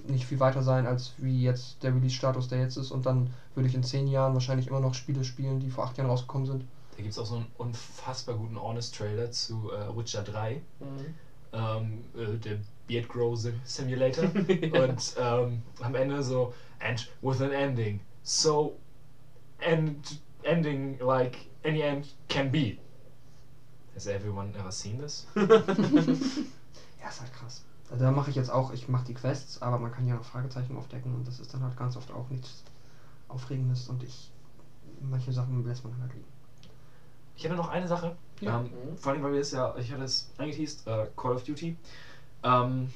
nicht 0.06 0.26
viel 0.26 0.38
weiter 0.38 0.62
sein, 0.62 0.86
als 0.86 1.14
wie 1.16 1.42
jetzt 1.42 1.82
der 1.82 1.92
Release-Status, 1.92 2.46
der 2.46 2.60
jetzt 2.60 2.76
ist. 2.76 2.92
Und 2.92 3.04
dann 3.04 3.30
würde 3.56 3.68
ich 3.68 3.74
in 3.74 3.82
zehn 3.82 4.06
Jahren 4.06 4.34
wahrscheinlich 4.34 4.68
immer 4.68 4.80
noch 4.80 4.94
Spiele 4.94 5.24
spielen, 5.24 5.58
die 5.58 5.70
vor 5.70 5.84
acht 5.86 5.98
Jahren 5.98 6.10
rausgekommen 6.10 6.46
sind. 6.46 6.64
Da 6.96 7.02
gibt 7.02 7.12
es 7.12 7.18
auch 7.18 7.26
so 7.26 7.36
einen 7.36 7.50
unfassbar 7.58 8.36
guten 8.36 8.60
Honest-Trailer 8.60 9.30
zu 9.30 9.70
äh, 9.72 9.96
Witcher 9.96 10.22
3. 10.22 10.62
ähm, 11.52 12.04
äh, 12.16 12.36
der 12.38 12.58
Beard 12.86 13.08
Grow 13.08 13.36
Sim 13.36 13.60
Simulator 13.64 14.24
und 14.80 15.14
ähm, 15.18 15.62
am 15.80 15.94
Ende 15.94 16.22
so 16.22 16.52
and 16.80 17.06
with 17.22 17.40
an 17.40 17.52
ending 17.52 18.00
so 18.22 18.76
end 19.60 20.18
ending 20.42 20.98
like 20.98 21.46
any 21.64 21.80
end 21.80 22.14
can 22.28 22.50
be 22.50 22.76
has 23.94 24.06
everyone 24.06 24.54
ever 24.58 24.70
seen 24.70 24.98
this 24.98 25.26
Ja, 27.00 27.08
ist 27.08 27.20
halt 27.20 27.32
krass. 27.32 27.62
Also 27.90 28.04
da 28.04 28.10
mache 28.10 28.30
ich 28.30 28.36
jetzt 28.36 28.50
auch, 28.50 28.72
ich 28.72 28.88
mache 28.88 29.04
die 29.04 29.14
Quests, 29.14 29.60
aber 29.60 29.78
man 29.78 29.92
kann 29.92 30.06
ja 30.06 30.14
noch 30.14 30.24
Fragezeichen 30.24 30.76
aufdecken 30.76 31.14
und 31.14 31.26
das 31.26 31.38
ist 31.38 31.52
dann 31.52 31.62
halt 31.62 31.76
ganz 31.76 31.96
oft 31.96 32.10
auch 32.10 32.30
nichts 32.30 32.64
Aufregendes 33.28 33.88
und 33.88 34.02
ich, 34.02 34.30
manche 35.00 35.32
Sachen 35.32 35.64
lässt 35.64 35.84
man 35.84 35.92
dann 35.92 36.02
halt 36.02 36.14
liegen. 36.14 36.33
Ich 37.36 37.44
hätte 37.44 37.54
noch 37.54 37.68
eine 37.68 37.86
Sache 37.88 38.16
Ja. 38.40 38.58
ähm, 38.58 38.70
vor 38.96 39.12
allem 39.12 39.22
weil 39.22 39.32
wir 39.32 39.40
es 39.40 39.50
ja 39.50 39.74
ich 39.76 39.90
hatte 39.90 40.04
es 40.04 40.30
angeteased 40.38 40.86
äh, 40.86 41.06
Call 41.16 41.32
of 41.32 41.44
Duty 41.44 41.76
ähm, 42.42 42.92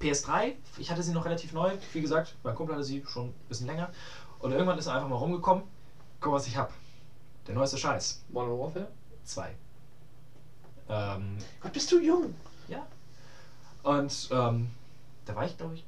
PS3 0.00 0.54
ich 0.78 0.90
hatte 0.90 1.02
sie 1.02 1.12
noch 1.12 1.24
relativ 1.24 1.52
neu 1.52 1.72
wie 1.92 2.00
gesagt 2.00 2.34
mein 2.42 2.54
Kumpel 2.54 2.74
hatte 2.74 2.84
sie 2.84 3.02
schon 3.06 3.28
ein 3.28 3.34
bisschen 3.48 3.66
länger 3.66 3.90
und 4.38 4.52
irgendwann 4.52 4.78
ist 4.78 4.86
er 4.86 4.94
einfach 4.94 5.08
mal 5.08 5.16
rumgekommen 5.16 5.62
guck 6.20 6.32
was 6.32 6.46
ich 6.46 6.56
hab 6.56 6.72
der 7.46 7.54
neueste 7.54 7.76
Scheiß 7.78 8.22
Modern 8.28 8.58
Warfare? 8.58 8.88
2 9.24 9.54
ähm, 10.90 11.38
Gott, 11.60 11.72
bist 11.72 11.90
du 11.92 12.00
jung? 12.00 12.34
Ja. 12.66 12.84
Und 13.84 14.28
ähm, 14.32 14.70
da 15.24 15.34
war 15.36 15.44
ich, 15.44 15.56
glaube 15.56 15.74
ich, 15.74 15.84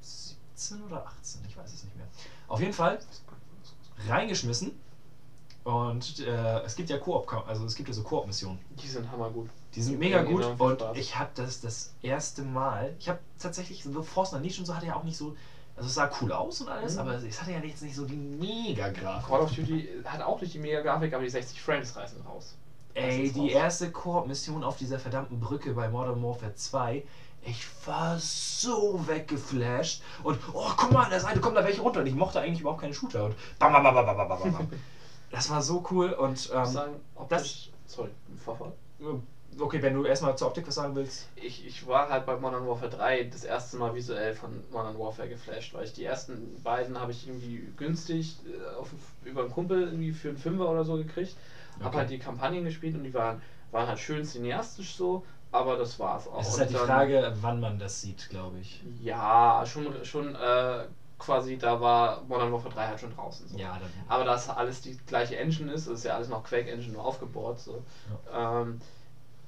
17 0.00 0.84
oder 0.84 1.04
18, 1.06 1.40
ich 1.48 1.56
weiß 1.56 1.72
es 1.72 1.82
nicht 1.82 1.96
mehr. 1.96 2.06
Auf 2.46 2.60
jeden 2.60 2.72
Fall 2.72 3.00
reingeschmissen. 4.06 4.78
Und 5.68 6.20
äh, 6.20 6.60
es 6.62 6.76
gibt 6.76 6.88
ja 6.88 6.96
Koop, 6.96 7.30
also 7.46 7.66
es 7.66 7.74
gibt 7.74 7.88
ja 7.90 7.94
so 7.94 8.02
Koop-Missionen. 8.02 8.58
Die 8.70 8.86
sind 8.88 9.10
hammergut. 9.12 9.50
Die 9.74 9.82
sind 9.82 9.92
Die 9.94 9.98
mega 9.98 10.22
gut 10.22 10.42
und 10.58 10.80
Spaß. 10.80 10.96
ich 10.96 11.18
habe 11.18 11.28
das 11.34 11.60
das 11.60 11.92
erste 12.00 12.40
Mal, 12.42 12.94
ich 12.98 13.06
habe 13.10 13.18
tatsächlich, 13.38 13.82
The 13.82 14.02
Force 14.02 14.32
Unleashed 14.32 14.60
und 14.60 14.64
so 14.64 14.74
hatte 14.74 14.86
ja 14.86 14.96
auch 14.96 15.02
nicht 15.04 15.18
so, 15.18 15.36
also 15.76 15.86
es 15.88 15.94
sah 15.94 16.10
cool 16.22 16.32
aus 16.32 16.62
und 16.62 16.70
alles, 16.70 16.94
Mhm. 16.94 17.00
aber 17.00 17.14
es 17.16 17.38
hatte 17.42 17.52
ja 17.52 17.58
jetzt 17.58 17.82
nicht 17.82 17.94
so 17.94 18.06
die 18.06 18.16
mega 18.16 18.88
Grafik. 18.88 19.28
Call 19.28 19.40
of 19.42 19.50
Duty 19.54 19.88
hat 20.06 20.22
auch 20.22 20.40
nicht 20.40 20.54
die 20.54 20.58
mega 20.58 20.80
Grafik, 20.80 21.12
aber 21.12 21.22
die 21.24 21.28
60 21.28 21.60
Frames 21.60 21.94
reißen 21.94 22.22
raus. 22.22 22.56
Ey, 22.94 23.30
die 23.30 23.38
raus. 23.40 23.50
erste 23.50 23.90
Koop-Mission 23.90 24.64
auf 24.64 24.78
dieser 24.78 24.98
verdammten 24.98 25.38
Brücke 25.38 25.74
bei 25.74 25.90
Modern 25.90 26.22
Warfare 26.22 26.54
2, 26.54 27.04
ich 27.42 27.66
war 27.84 28.18
so 28.18 29.06
weggeflasht 29.06 30.00
und 30.22 30.38
oh, 30.54 30.70
guck 30.78 30.92
mal, 30.92 31.04
an 31.04 31.10
der 31.10 31.20
Seite 31.20 31.40
kommen 31.40 31.54
da 31.56 31.62
welche 31.62 31.82
runter 31.82 32.00
und 32.00 32.06
ich 32.06 32.14
mochte 32.14 32.40
eigentlich 32.40 32.60
überhaupt 32.60 32.80
keine 32.80 32.94
Shooter 32.94 33.26
und 33.26 33.34
bam, 33.58 33.70
bam, 33.74 33.82
bam, 33.82 33.94
bam, 33.94 34.16
bam, 34.16 34.28
bam, 34.28 34.52
bam. 34.52 34.68
Das 35.30 35.50
war 35.50 35.60
so 35.60 35.84
cool 35.90 36.10
und 36.12 36.50
ähm, 36.54 36.64
sagen, 36.66 37.00
optisch, 37.14 37.70
sorry, 37.86 38.08
Vorfall. 38.42 38.72
okay, 39.58 39.82
wenn 39.82 39.94
du 39.94 40.04
erstmal 40.04 40.36
zur 40.36 40.48
Optik 40.48 40.66
was 40.66 40.74
sagen 40.74 40.94
willst. 40.94 41.28
Ich, 41.36 41.66
ich 41.66 41.86
war 41.86 42.08
halt 42.08 42.24
bei 42.26 42.36
Modern 42.36 42.66
Warfare 42.66 42.90
3 42.90 43.24
das 43.24 43.44
erste 43.44 43.76
Mal 43.76 43.94
visuell 43.94 44.32
von 44.32 44.62
Modern 44.70 44.98
Warfare 44.98 45.28
geflasht, 45.28 45.74
weil 45.74 45.84
ich 45.84 45.92
die 45.92 46.04
ersten 46.04 46.60
beiden 46.62 46.98
habe 46.98 47.10
ich 47.10 47.26
irgendwie 47.26 47.70
günstig 47.76 48.36
äh, 48.46 48.74
auf, 48.76 48.90
über 49.24 49.42
einen 49.42 49.50
Kumpel 49.50 49.82
irgendwie 49.82 50.12
für 50.12 50.28
einen 50.28 50.38
Fünfer 50.38 50.70
oder 50.70 50.84
so 50.84 50.96
gekriegt. 50.96 51.36
Hab 51.80 51.88
Okay. 51.88 51.96
halt 51.98 52.10
die 52.10 52.18
Kampagnen 52.18 52.64
gespielt 52.64 52.94
und 52.96 53.04
die 53.04 53.14
waren, 53.14 53.40
waren 53.70 53.86
halt 53.86 53.98
schön 53.98 54.24
cineastisch 54.24 54.94
so, 54.96 55.24
aber 55.52 55.76
das 55.76 55.98
war's 55.98 56.26
auch. 56.26 56.40
Es 56.40 56.48
ist 56.48 56.58
halt 56.58 56.70
die 56.70 56.74
Frage, 56.74 57.32
wann 57.40 57.60
man 57.60 57.78
das 57.78 58.00
sieht, 58.00 58.28
glaube 58.28 58.58
ich. 58.58 58.82
Ja, 59.00 59.64
schon, 59.66 60.04
schon 60.04 60.34
äh, 60.34 60.84
quasi, 61.18 61.56
da 61.56 61.80
war 61.80 62.22
Modern 62.22 62.52
Warfare 62.52 62.72
3 62.72 62.86
halt 62.86 63.00
schon 63.00 63.10
draußen. 63.10 63.46
So. 63.48 63.56
Ja. 63.58 63.78
Aber 64.08 64.24
da 64.24 64.34
es 64.34 64.48
alles 64.48 64.80
die 64.80 64.96
gleiche 65.06 65.36
Engine 65.36 65.72
ist, 65.72 65.86
ist 65.86 66.04
ja 66.04 66.14
alles 66.14 66.28
noch 66.28 66.42
Quake 66.42 66.70
Engine 66.70 66.92
nur 66.92 67.04
aufgebohrt. 67.04 67.58
So. 67.58 67.82
Ähm, 68.32 68.78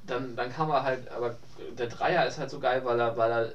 dann, 0.03 0.35
dann 0.37 0.49
kam 0.49 0.69
er 0.71 0.83
halt, 0.83 1.11
aber 1.11 1.35
der 1.71 1.87
Dreier 1.87 2.25
ist 2.27 2.39
halt 2.39 2.51
so 2.51 2.59
geil, 2.59 2.85
weil 2.85 2.99
er, 2.99 3.17
weil 3.17 3.31
er 3.31 3.53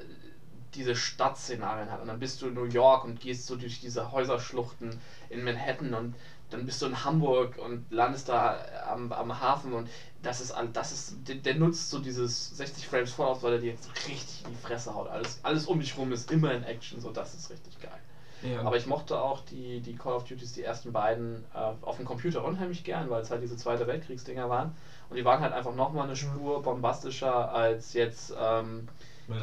diese 0.73 0.93
Stadtszenarien 0.95 1.89
hat. 1.89 2.01
Und 2.01 2.07
dann 2.07 2.19
bist 2.19 2.41
du 2.41 2.47
in 2.47 2.53
New 2.53 2.65
York 2.65 3.03
und 3.03 3.19
gehst 3.19 3.45
so 3.47 3.55
durch 3.55 3.79
diese 3.79 4.11
Häuserschluchten 4.11 4.95
in 5.29 5.43
Manhattan 5.43 5.93
und 5.93 6.13
dann 6.51 6.65
bist 6.65 6.81
du 6.81 6.85
in 6.85 7.03
Hamburg 7.03 7.57
und 7.57 7.83
landest 7.89 8.29
da 8.29 8.59
am, 8.85 9.11
am 9.11 9.39
Hafen 9.39 9.73
und 9.73 9.89
das 10.21 10.39
ist 10.39 10.51
all- 10.51 10.67
das 10.67 10.91
ist 10.91 11.13
der, 11.27 11.35
der 11.35 11.55
nutzt 11.55 11.89
so 11.89 11.97
dieses 11.97 12.49
60 12.49 12.85
Frames 12.85 13.11
voraus, 13.11 13.41
weil 13.41 13.53
er 13.53 13.59
dir 13.59 13.71
jetzt 13.71 13.87
richtig 14.07 14.43
in 14.45 14.51
die 14.51 14.55
Fresse 14.55 14.93
haut. 14.93 15.07
Alles, 15.07 15.39
alles 15.43 15.65
um 15.65 15.79
dich 15.79 15.97
rum 15.97 16.11
ist 16.11 16.29
immer 16.29 16.51
in 16.53 16.61
Action, 16.63 16.99
so 16.99 17.09
das 17.09 17.33
ist 17.33 17.49
richtig 17.49 17.79
geil. 17.79 17.99
Ja, 18.45 18.61
Aber 18.61 18.77
ich 18.77 18.85
mochte 18.85 19.19
auch 19.19 19.41
die, 19.41 19.81
die 19.81 19.95
Call 19.95 20.13
of 20.13 20.23
Duties, 20.25 20.53
die 20.53 20.63
ersten 20.63 20.91
beiden, 20.91 21.43
äh, 21.53 21.71
auf 21.81 21.97
dem 21.97 22.05
Computer 22.05 22.43
unheimlich 22.43 22.83
gern, 22.83 23.09
weil 23.09 23.21
es 23.21 23.31
halt 23.31 23.41
diese 23.41 23.57
Zweite 23.57 23.87
Weltkriegsdinger 23.87 24.49
waren. 24.49 24.71
Und 25.09 25.17
die 25.17 25.25
waren 25.25 25.41
halt 25.41 25.53
einfach 25.53 25.73
nochmal 25.75 26.05
eine 26.05 26.15
Spur 26.15 26.61
bombastischer 26.61 27.51
als 27.51 27.93
jetzt 27.93 28.33
ähm, 28.39 28.87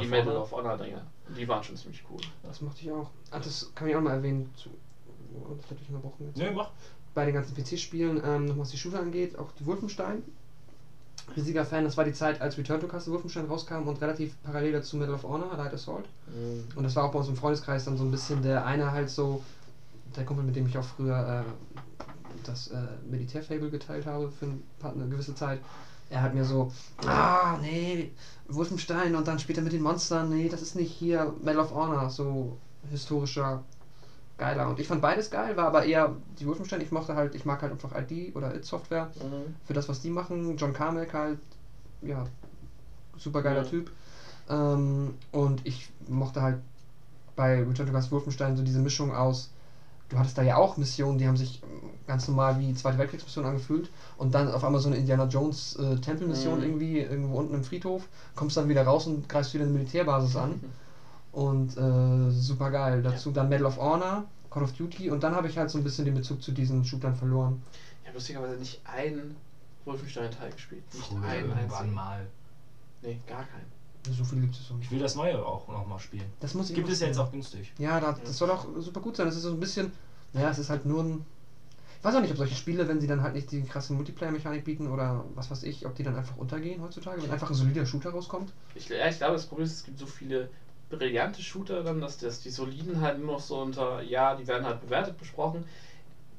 die 0.00 0.06
Medal 0.06 0.36
of 0.36 0.52
Honor 0.52 0.76
Dinger. 0.76 1.02
Die 1.36 1.46
waren 1.48 1.62
schon 1.62 1.76
ziemlich 1.76 2.04
cool. 2.10 2.20
Das 2.42 2.60
mochte 2.60 2.82
ich 2.82 2.90
auch. 2.90 3.10
Ah, 3.30 3.38
das 3.38 3.70
kann 3.74 3.88
ich 3.88 3.96
auch 3.96 4.00
mal 4.00 4.14
erwähnen. 4.14 4.52
Zu, 4.56 4.70
oh, 5.34 5.54
das 5.54 5.70
hätte 5.70 5.82
ich 5.82 5.88
unterbrochen 5.88 6.26
jetzt. 6.26 6.36
Nee, 6.36 6.50
mach. 6.50 6.70
Bei 7.14 7.24
den 7.24 7.34
ganzen 7.34 7.54
PC-Spielen, 7.54 8.22
ähm, 8.24 8.46
noch 8.46 8.58
was 8.58 8.70
die 8.70 8.78
Shooter 8.78 9.00
angeht, 9.00 9.38
auch 9.38 9.50
die 9.52 9.66
Wolfenstein. 9.66 10.22
Riesiger 11.36 11.64
Fan, 11.64 11.84
das 11.84 11.96
war 11.96 12.04
die 12.04 12.12
Zeit, 12.12 12.40
als 12.40 12.58
Return 12.58 12.80
to 12.80 12.86
Castle 12.88 13.12
Wolfenstein 13.12 13.46
rauskam 13.46 13.86
und 13.88 14.00
relativ 14.00 14.34
parallel 14.42 14.72
dazu 14.72 14.96
Medal 14.96 15.14
of 15.14 15.22
Honor, 15.22 15.56
Light 15.56 15.72
Assault. 15.72 16.04
Und 16.74 16.82
das 16.82 16.96
war 16.96 17.04
auch 17.04 17.12
bei 17.12 17.18
uns 17.18 17.28
im 17.28 17.36
Freundeskreis 17.36 17.84
dann 17.84 17.96
so 17.96 18.04
ein 18.04 18.10
bisschen 18.10 18.42
der 18.42 18.64
eine 18.66 18.92
halt 18.92 19.08
so, 19.08 19.42
der 20.16 20.24
Kumpel, 20.24 20.44
mit 20.44 20.56
dem 20.56 20.66
ich 20.66 20.76
auch 20.76 20.84
früher 20.84 21.44
äh, 21.44 21.50
das 22.44 22.68
äh, 22.68 22.76
Militärfable 23.10 23.70
geteilt 23.70 24.06
habe 24.06 24.30
für 24.30 24.46
eine 24.86 25.08
gewisse 25.08 25.34
Zeit. 25.34 25.60
Er 26.10 26.22
hat 26.22 26.34
mir 26.34 26.44
so, 26.44 26.70
ah, 27.06 27.56
nee, 27.62 28.12
Wolfenstein 28.48 29.14
und 29.14 29.26
dann 29.26 29.38
später 29.38 29.62
mit 29.62 29.72
den 29.72 29.82
Monstern, 29.82 30.28
nee, 30.28 30.48
das 30.48 30.60
ist 30.60 30.76
nicht 30.76 30.92
hier 30.92 31.32
Medal 31.42 31.62
of 31.62 31.74
Honor, 31.74 32.10
so 32.10 32.58
historischer, 32.90 33.62
geiler. 34.38 34.68
Und 34.68 34.80
ich 34.80 34.88
fand 34.88 35.02
beides 35.02 35.30
geil, 35.30 35.56
war 35.56 35.66
aber 35.66 35.84
eher 35.84 36.16
die 36.38 36.46
Wolfenstein, 36.46 36.80
ich 36.80 36.90
mochte 36.92 37.14
halt, 37.14 37.34
ich 37.34 37.44
mag 37.44 37.62
halt 37.62 37.72
einfach 37.72 37.92
ID 37.96 38.34
oder 38.34 38.54
It 38.54 38.64
Software 38.64 39.10
für 39.64 39.72
das, 39.74 39.88
was 39.88 40.00
die 40.00 40.10
machen. 40.10 40.56
John 40.56 40.72
Carmack 40.72 41.12
halt, 41.14 41.38
ja, 42.02 42.24
super 43.16 43.42
geiler 43.42 43.62
Ja. 43.62 43.68
Typ. 43.68 43.90
Ähm, 44.48 45.14
und 45.30 45.64
ich 45.64 45.90
mochte 46.08 46.42
halt 46.42 46.58
bei 47.36 47.62
Return 47.62 47.86
to 47.86 47.92
Castle 47.92 48.12
Wolfenstein 48.12 48.56
so 48.56 48.62
diese 48.62 48.80
Mischung 48.80 49.14
aus, 49.14 49.50
du 50.08 50.18
hattest 50.18 50.36
da 50.36 50.42
ja 50.42 50.56
auch 50.56 50.76
Missionen, 50.76 51.18
die 51.18 51.26
haben 51.26 51.36
sich 51.36 51.62
ganz 52.06 52.28
normal 52.28 52.58
wie 52.60 52.74
Zweite 52.74 52.98
Weltkriegsmissionen 52.98 53.50
angefühlt 53.52 53.90
und 54.18 54.34
dann 54.34 54.50
auf 54.50 54.64
einmal 54.64 54.80
so 54.80 54.88
eine 54.88 54.96
Indiana 54.96 55.24
Jones 55.24 55.76
äh, 55.76 55.96
Tempelmission 55.96 56.58
Mhm. 56.58 56.64
irgendwie 56.64 57.00
irgendwo 57.00 57.38
unten 57.38 57.54
im 57.54 57.64
Friedhof, 57.64 58.08
kommst 58.34 58.56
dann 58.56 58.68
wieder 58.68 58.82
raus 58.82 59.06
und 59.06 59.28
greifst 59.28 59.54
wieder 59.54 59.64
eine 59.64 59.72
Militärbasis 59.72 60.36
an 60.36 60.60
und 61.32 61.76
äh, 61.76 62.30
super 62.30 62.70
geil. 62.70 63.02
Dazu 63.02 63.30
dann 63.30 63.48
Medal 63.48 63.66
of 63.66 63.78
Honor, 63.78 64.24
Call 64.50 64.62
of 64.62 64.72
Duty 64.72 65.10
und 65.10 65.22
dann 65.22 65.34
habe 65.34 65.48
ich 65.48 65.58
halt 65.58 65.70
so 65.70 65.78
ein 65.78 65.84
bisschen 65.84 66.04
den 66.04 66.14
Bezug 66.14 66.42
zu 66.42 66.52
diesen 66.52 66.84
Shootern 66.84 67.14
verloren. 67.14 67.62
Ich 68.02 68.08
habe 68.08 68.18
lustigerweise 68.18 68.56
nicht 68.56 68.80
einen 68.84 69.36
Wolfenstein-Teil 69.84 70.52
gespielt. 70.52 70.82
Nicht 70.92 71.06
Früher 71.06 71.22
einen 71.22 71.48
irgendwann 71.48 71.62
einzigen. 71.62 71.94
mal. 71.94 72.26
Nee, 73.02 73.18
gar 73.26 73.44
keinen. 73.44 73.66
So 74.10 74.24
viel 74.24 74.40
gibt 74.40 74.54
es 74.56 74.66
so 74.66 74.74
nicht. 74.74 74.86
Ich 74.86 74.90
will 74.90 74.98
das 74.98 75.14
Neue 75.14 75.44
auch 75.44 75.68
nochmal 75.68 75.98
spielen. 75.98 76.24
Das 76.40 76.54
muss 76.54 76.70
ich 76.70 76.76
Gibt 76.76 76.88
es 76.88 77.00
ja 77.00 77.06
jetzt 77.06 77.18
auch 77.18 77.30
günstig. 77.30 77.72
Ja, 77.78 78.00
da, 78.00 78.12
das 78.12 78.36
soll 78.36 78.50
auch 78.50 78.66
super 78.78 79.00
gut 79.00 79.16
sein. 79.16 79.26
Das 79.26 79.36
ist 79.36 79.42
so 79.42 79.50
ein 79.50 79.60
bisschen, 79.60 79.92
naja, 80.32 80.50
es 80.50 80.58
ist 80.58 80.70
halt 80.70 80.86
nur 80.86 81.02
ein. 81.02 81.24
Ich 81.98 82.04
weiß 82.04 82.16
auch 82.16 82.20
nicht, 82.20 82.32
ob 82.32 82.36
solche 82.36 82.56
Spiele, 82.56 82.88
wenn 82.88 83.00
sie 83.00 83.06
dann 83.06 83.22
halt 83.22 83.34
nicht 83.34 83.52
die 83.52 83.62
krasse 83.62 83.92
Multiplayer-Mechanik 83.92 84.64
bieten 84.64 84.88
oder 84.88 85.24
was 85.36 85.52
weiß 85.52 85.62
ich, 85.62 85.86
ob 85.86 85.94
die 85.94 86.02
dann 86.02 86.16
einfach 86.16 86.36
untergehen 86.36 86.82
heutzutage, 86.82 87.22
wenn 87.22 87.30
einfach 87.30 87.48
ein 87.50 87.54
solider 87.54 87.86
Shooter 87.86 88.10
rauskommt. 88.10 88.52
Ich, 88.74 88.88
ja, 88.88 89.08
ich 89.08 89.18
glaube, 89.18 89.34
das 89.34 89.46
Problem 89.46 89.66
ist, 89.66 89.72
es 89.74 89.84
gibt 89.84 90.00
so 90.00 90.06
viele 90.06 90.50
brillante 90.96 91.42
Shooter 91.42 91.82
dann, 91.82 92.00
dass 92.00 92.18
das, 92.18 92.40
die 92.40 92.50
soliden 92.50 93.00
halt 93.00 93.18
nur 93.18 93.34
noch 93.34 93.40
so 93.40 93.60
unter, 93.60 94.02
ja, 94.02 94.34
die 94.34 94.46
werden 94.46 94.66
halt 94.66 94.80
bewertet 94.80 95.18
besprochen. 95.18 95.64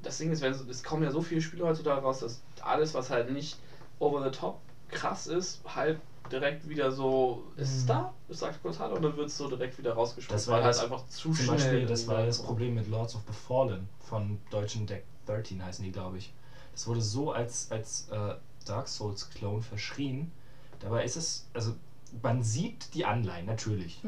Das 0.02 0.18
Ding 0.18 0.32
ist, 0.32 0.42
wenn, 0.42 0.52
es 0.52 0.84
kommen 0.84 1.04
ja 1.04 1.12
so 1.12 1.22
viele 1.22 1.42
Spiele 1.42 1.66
heutzutage 1.66 2.02
raus, 2.02 2.20
dass 2.20 2.42
alles, 2.62 2.94
was 2.94 3.10
halt 3.10 3.32
nicht 3.32 3.58
over 4.00 4.24
the 4.24 4.32
top 4.38 4.60
krass 4.90 5.28
ist, 5.28 5.62
halt 5.66 6.00
direkt 6.32 6.68
wieder 6.70 6.92
so, 6.92 7.44
ist 7.56 7.76
es 7.78 7.84
Mhm. 7.84 7.88
da? 7.88 8.14
Es 8.30 8.40
sagt 8.40 8.62
kurz 8.62 8.80
Hallo 8.80 8.96
und 8.96 9.02
dann 9.02 9.16
wird 9.18 9.28
es 9.28 9.38
so 9.38 9.48
direkt 9.50 9.78
wieder 9.78 9.94
rausgeschmissen, 9.94 10.36
Das 10.36 10.48
war 10.48 10.56
halt 10.64 10.66
das- 10.68 10.80
einfach 10.84 11.06
zu 11.08 11.32
Zum 11.32 11.36
schnell. 11.36 11.48
Beispiel, 11.58 11.86
das 11.86 12.08
war 12.08 12.26
das 12.26 12.38
irgendwie- 12.38 12.48
Problem 12.48 12.74
mit 12.76 12.88
Lords 12.88 13.16
of 13.16 13.22
the 13.28 13.34
Fallen 13.34 13.88
von 14.00 14.40
deutschen 14.50 14.86
Deck 14.86 15.04
13 15.26 15.64
heißen 15.64 15.84
die, 15.84 15.92
glaube 15.92 16.18
ich. 16.18 16.34
Das 16.74 16.88
wurde 16.88 17.02
so 17.02 17.32
als, 17.32 17.72
als 17.72 18.08
äh, 18.10 18.36
Dark 18.66 18.88
Souls-Clone 18.88 19.62
verschrien. 19.62 20.32
Dabei 20.80 21.04
ist 21.04 21.16
es, 21.18 21.48
also 21.54 21.74
man 22.22 22.42
sieht 22.44 22.94
die 22.94 23.06
Anleihen, 23.06 23.46
natürlich. 23.46 24.02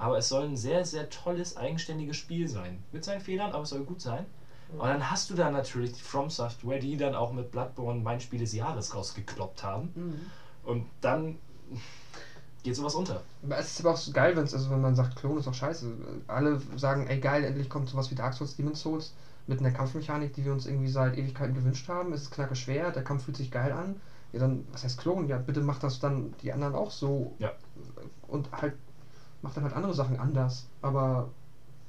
Aber 0.00 0.16
es 0.16 0.28
soll 0.28 0.44
ein 0.44 0.56
sehr, 0.56 0.84
sehr 0.86 1.10
tolles, 1.10 1.56
eigenständiges 1.56 2.16
Spiel 2.16 2.48
sein. 2.48 2.82
Mit 2.90 3.04
seinen 3.04 3.20
Fehlern, 3.20 3.52
aber 3.52 3.64
es 3.64 3.68
soll 3.68 3.84
gut 3.84 4.00
sein. 4.00 4.24
Und 4.72 4.88
dann 4.88 5.10
hast 5.10 5.28
du 5.30 5.34
da 5.34 5.50
natürlich 5.50 5.92
die 5.92 6.00
From 6.00 6.30
Software, 6.30 6.78
die 6.78 6.96
dann 6.96 7.14
auch 7.14 7.32
mit 7.32 7.50
Bloodborne 7.50 8.00
mein 8.00 8.20
Spiel 8.20 8.38
des 8.38 8.52
Jahres 8.52 8.94
rausgekloppt 8.94 9.62
haben. 9.62 9.92
Und 10.64 10.86
dann 11.00 11.36
geht 12.62 12.76
sowas 12.76 12.94
unter. 12.94 13.22
Es 13.48 13.72
ist 13.72 13.80
aber 13.80 13.94
auch 13.94 13.96
so 13.96 14.12
geil, 14.12 14.36
wenn's, 14.36 14.54
also 14.54 14.70
wenn 14.70 14.80
man 14.80 14.94
sagt, 14.94 15.16
Klon 15.16 15.38
ist 15.38 15.46
doch 15.46 15.54
scheiße. 15.54 15.92
Alle 16.28 16.60
sagen, 16.76 17.06
ey 17.08 17.18
geil, 17.18 17.44
endlich 17.44 17.68
kommt 17.68 17.88
sowas 17.88 18.10
wie 18.10 18.14
Dark 18.14 18.34
Souls, 18.34 18.56
Demon's 18.56 18.80
Souls 18.80 19.14
mit 19.46 19.60
einer 19.60 19.70
Kampfmechanik, 19.70 20.32
die 20.34 20.44
wir 20.44 20.52
uns 20.52 20.66
irgendwie 20.66 20.88
seit 20.88 21.18
Ewigkeiten 21.18 21.54
gewünscht 21.54 21.88
haben. 21.88 22.12
Es 22.12 22.22
ist 22.22 22.30
knacke 22.30 22.54
schwer, 22.54 22.90
der 22.90 23.02
Kampf 23.02 23.24
fühlt 23.24 23.36
sich 23.36 23.50
geil 23.50 23.72
an. 23.72 24.00
Ja, 24.32 24.40
dann, 24.40 24.64
was 24.70 24.84
heißt 24.84 24.98
Klon? 24.98 25.26
Ja, 25.28 25.38
bitte 25.38 25.60
macht 25.60 25.82
das 25.82 25.98
dann 25.98 26.34
die 26.42 26.52
anderen 26.52 26.74
auch 26.74 26.90
so. 26.90 27.34
Ja. 27.38 27.52
Und 28.28 28.52
halt, 28.52 28.74
macht 29.42 29.56
dann 29.56 29.64
halt 29.64 29.74
andere 29.74 29.94
Sachen 29.94 30.18
anders. 30.18 30.66
Aber 30.82 31.28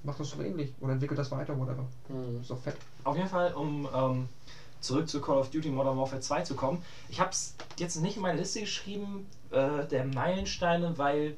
macht 0.04 0.20
das 0.20 0.30
so 0.30 0.42
ähnlich 0.42 0.74
oder 0.80 0.94
entwickelt 0.94 1.20
das 1.20 1.32
weiter, 1.32 1.58
whatever. 1.58 1.86
Mhm. 2.10 2.42
Ist 2.42 2.50
doch 2.50 2.60
fett. 2.60 2.78
Auf 3.04 3.16
jeden 3.16 3.30
Fall, 3.30 3.54
um 3.54 3.88
ähm, 3.94 4.30
zurück 4.80 5.08
zu 5.08 5.22
Call 5.22 5.38
of 5.38 5.52
Duty 5.52 5.70
Modern 5.70 5.98
Warfare 5.98 6.22
2 6.22 6.42
zu 6.42 6.56
kommen. 6.56 6.84
Ich 7.10 7.20
habe 7.20 7.30
es 7.30 7.56
jetzt 7.78 8.02
nicht 8.02 8.18
in 8.18 8.24
meine 8.24 8.40
Liste 8.40 8.62
geschrieben, 8.62 9.28
äh, 9.52 9.86
der 9.86 10.06
Meilensteine, 10.06 10.98
weil 10.98 11.36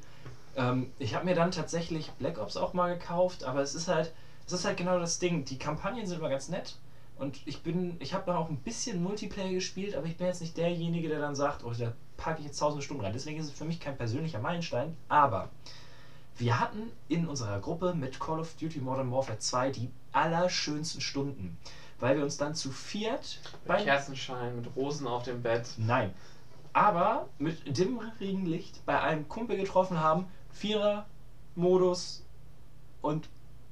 ähm, 0.56 0.90
ich 0.98 1.14
habe 1.14 1.26
mir 1.26 1.34
dann 1.34 1.50
tatsächlich 1.50 2.10
Black 2.12 2.38
Ops 2.38 2.56
auch 2.56 2.72
mal 2.72 2.96
gekauft, 2.96 3.44
aber 3.44 3.60
es 3.60 3.74
ist 3.74 3.88
halt, 3.88 4.12
es 4.46 4.52
ist 4.52 4.64
halt 4.64 4.76
genau 4.76 4.98
das 4.98 5.18
Ding. 5.18 5.44
Die 5.44 5.58
Kampagnen 5.58 6.06
sind 6.06 6.18
immer 6.18 6.30
ganz 6.30 6.48
nett 6.48 6.76
und 7.18 7.40
ich 7.44 7.62
bin, 7.62 7.96
ich 8.00 8.14
habe 8.14 8.24
dann 8.26 8.36
auch 8.36 8.48
ein 8.48 8.58
bisschen 8.58 9.02
Multiplayer 9.02 9.52
gespielt, 9.52 9.94
aber 9.94 10.06
ich 10.06 10.16
bin 10.16 10.26
jetzt 10.26 10.40
nicht 10.40 10.56
derjenige, 10.56 11.08
der 11.08 11.20
dann 11.20 11.34
sagt, 11.34 11.64
oh, 11.64 11.72
da 11.78 11.92
packe 12.16 12.40
ich 12.40 12.46
jetzt 12.46 12.58
tausende 12.58 12.82
Stunden 12.82 13.04
rein. 13.04 13.12
Deswegen 13.12 13.38
ist 13.38 13.46
es 13.46 13.52
für 13.52 13.64
mich 13.64 13.80
kein 13.80 13.96
persönlicher 13.96 14.38
Meilenstein, 14.38 14.96
aber 15.08 15.50
wir 16.36 16.58
hatten 16.60 16.90
in 17.08 17.26
unserer 17.26 17.60
Gruppe 17.60 17.94
mit 17.94 18.18
Call 18.18 18.40
of 18.40 18.54
Duty 18.60 18.80
Modern 18.80 19.10
Warfare 19.12 19.38
2 19.38 19.70
die 19.70 19.90
allerschönsten 20.12 21.00
Stunden, 21.00 21.56
weil 22.00 22.16
wir 22.16 22.24
uns 22.24 22.36
dann 22.36 22.54
zu 22.54 22.70
viert 22.70 23.40
Mit 23.52 23.64
bei 23.66 23.82
Kerzenschein, 23.84 24.56
mit 24.56 24.74
Rosen 24.76 25.06
auf 25.06 25.22
dem 25.22 25.42
Bett. 25.42 25.66
Nein, 25.76 26.12
aber 26.72 27.28
mit 27.38 27.76
dimmerigen 27.78 28.46
Licht 28.46 28.84
bei 28.84 29.00
einem 29.00 29.28
Kumpel 29.28 29.56
getroffen 29.56 30.00
haben, 30.00 30.26
Vierer 30.52 31.06
Modus 31.54 32.24
und 33.00 33.28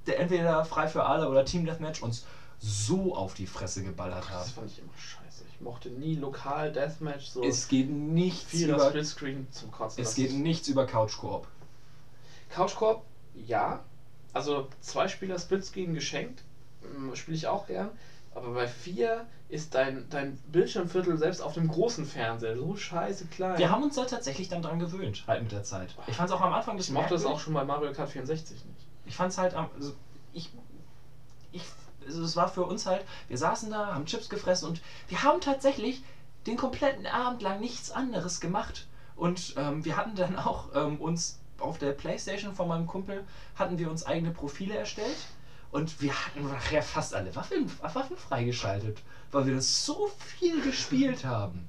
der 0.06 0.20
entweder 0.20 0.64
frei 0.64 0.88
für 0.88 1.04
alle 1.04 1.28
oder 1.28 1.44
Team 1.44 1.64
Deathmatch 1.64 2.02
uns 2.02 2.24
so 2.58 3.14
auf 3.14 3.34
die 3.34 3.46
Fresse 3.46 3.82
geballert 3.82 4.24
Das 4.24 4.30
haben. 4.30 4.50
fand 4.50 4.70
ich 4.70 4.78
immer 4.78 4.92
scheiße. 4.96 5.44
Ich 5.52 5.60
mochte 5.60 5.90
nie 5.90 6.14
lokal 6.14 6.72
Deathmatch, 6.72 7.26
so 7.26 7.42
Es 7.42 7.66
geht 7.68 7.90
nichts 7.90 8.54
über 8.54 8.88
Splitscreen 8.88 9.46
zum 9.50 9.70
Kotzen. 9.72 10.00
es 10.02 10.08
Das 10.10 10.14
geht 10.14 10.32
nichts 10.32 10.68
über 10.68 10.86
Couch 10.86 11.16
Koop. 11.18 11.46
Couch 12.52 12.74
Koop, 12.74 13.02
ja. 13.34 13.80
Also 14.32 14.68
zwei 14.80 15.08
Spieler 15.08 15.38
Splitscreen 15.38 15.94
geschenkt, 15.94 16.42
spiele 17.14 17.36
ich 17.36 17.46
auch 17.46 17.66
gern. 17.66 17.90
Aber 18.34 18.52
bei 18.52 18.66
vier 18.66 19.26
ist 19.50 19.74
dein, 19.74 20.08
dein 20.08 20.38
Bildschirmviertel 20.50 21.18
selbst 21.18 21.42
auf 21.42 21.52
dem 21.52 21.68
großen 21.68 22.06
Fernseher 22.06 22.56
so 22.56 22.74
scheiße 22.74 23.26
klein. 23.26 23.58
Wir 23.58 23.70
haben 23.70 23.82
uns 23.82 23.96
da 23.96 24.06
tatsächlich 24.06 24.48
dann 24.48 24.62
dran 24.62 24.78
gewöhnt, 24.78 25.24
halt 25.26 25.42
mit 25.42 25.52
der 25.52 25.64
Zeit. 25.64 25.94
Ich 26.06 26.16
fand 26.16 26.30
es 26.30 26.34
auch 26.34 26.40
am 26.40 26.54
Anfang 26.54 26.78
ich 26.78 26.90
mochte 26.90 27.12
das 27.12 27.26
auch 27.26 27.38
schon 27.38 27.52
bei 27.52 27.64
Mario 27.64 27.92
Kart 27.92 28.08
64 28.08 28.64
nicht. 28.64 28.86
Ich 29.04 29.16
fand 29.16 29.32
es 29.32 29.38
halt 29.38 29.52
am. 29.54 29.68
Also 29.76 29.92
ich, 30.32 30.50
ich, 31.50 31.64
also 32.06 32.22
es 32.22 32.36
war 32.36 32.48
für 32.48 32.64
uns 32.64 32.86
halt, 32.86 33.04
wir 33.28 33.36
saßen 33.36 33.70
da, 33.70 33.94
haben 33.94 34.06
Chips 34.06 34.30
gefressen 34.30 34.68
und 34.68 34.80
wir 35.08 35.22
haben 35.22 35.42
tatsächlich 35.42 36.02
den 36.46 36.56
kompletten 36.56 37.06
Abend 37.06 37.42
lang 37.42 37.60
nichts 37.60 37.90
anderes 37.90 38.40
gemacht. 38.40 38.86
Und 39.14 39.54
ähm, 39.58 39.84
wir 39.84 39.96
hatten 39.98 40.16
dann 40.16 40.36
auch 40.36 40.70
ähm, 40.74 40.98
uns 40.98 41.41
auf 41.62 41.78
der 41.78 41.92
Playstation 41.92 42.54
von 42.54 42.68
meinem 42.68 42.86
Kumpel, 42.86 43.24
hatten 43.56 43.78
wir 43.78 43.90
uns 43.90 44.04
eigene 44.04 44.32
Profile 44.32 44.76
erstellt. 44.76 45.16
Und 45.70 46.02
wir 46.02 46.12
hatten 46.12 46.46
nachher 46.48 46.82
fast 46.82 47.14
alle 47.14 47.34
Waffen, 47.34 47.70
Waffen 47.80 48.16
freigeschaltet, 48.16 48.98
weil 49.30 49.46
wir 49.46 49.54
das 49.54 49.86
so 49.86 50.10
viel 50.18 50.60
gespielt 50.60 51.24
haben. 51.24 51.68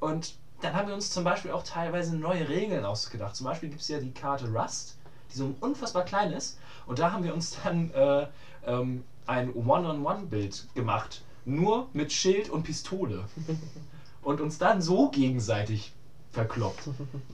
Und 0.00 0.34
dann 0.60 0.74
haben 0.74 0.88
wir 0.88 0.94
uns 0.94 1.10
zum 1.10 1.24
Beispiel 1.24 1.50
auch 1.52 1.62
teilweise 1.62 2.16
neue 2.16 2.48
Regeln 2.48 2.84
ausgedacht. 2.84 3.36
Zum 3.36 3.46
Beispiel 3.46 3.70
gibt 3.70 3.80
es 3.80 3.88
ja 3.88 3.98
die 3.98 4.12
Karte 4.12 4.52
Rust, 4.52 4.98
die 5.32 5.38
so 5.38 5.54
unfassbar 5.60 6.04
klein 6.04 6.32
ist. 6.32 6.58
Und 6.86 6.98
da 6.98 7.12
haben 7.12 7.24
wir 7.24 7.32
uns 7.32 7.56
dann 7.62 7.90
äh, 7.92 8.26
ähm, 8.66 9.04
ein 9.26 9.54
One-on-One-Bild 9.54 10.74
gemacht. 10.74 11.22
Nur 11.46 11.88
mit 11.94 12.12
Schild 12.12 12.50
und 12.50 12.64
Pistole. 12.64 13.24
Und 14.22 14.42
uns 14.42 14.58
dann 14.58 14.82
so 14.82 15.08
gegenseitig 15.08 15.94
verkloppt. 16.32 16.88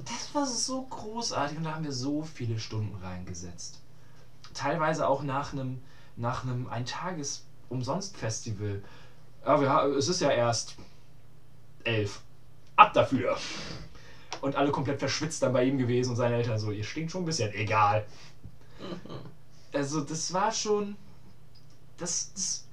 Das 0.05 0.35
war 0.35 0.47
so 0.47 0.83
großartig 0.83 1.57
und 1.59 1.65
da 1.65 1.75
haben 1.75 1.85
wir 1.85 1.93
so 1.93 2.23
viele 2.23 2.59
Stunden 2.59 2.95
reingesetzt. 3.03 3.81
Teilweise 4.55 5.07
auch 5.09 5.23
nach 5.23 5.53
einem 5.53 5.83
nach 6.17 6.45
Ein-Tages-Umsonst-Festival. 6.71 8.83
Ja, 9.45 9.87
es 9.87 10.09
ist 10.09 10.21
ja 10.21 10.31
erst 10.31 10.77
elf. 11.85 12.23
Ab 12.77 12.95
dafür! 12.95 13.37
Und 14.41 14.57
alle 14.57 14.71
komplett 14.71 14.99
verschwitzt 14.99 15.43
dann 15.43 15.53
bei 15.53 15.65
ihm 15.65 15.77
gewesen 15.79 16.11
und 16.11 16.17
seine 16.17 16.37
Eltern 16.37 16.59
so, 16.59 16.71
ihr 16.71 16.85
stinkt 16.85 17.13
schon 17.13 17.23
ein 17.23 17.27
bisschen, 17.27 17.53
egal. 17.55 18.07
Also 19.73 20.03
das 20.03 20.33
war 20.33 20.53
schon. 20.53 20.97
Das, 21.99 22.33
das, 22.35 22.65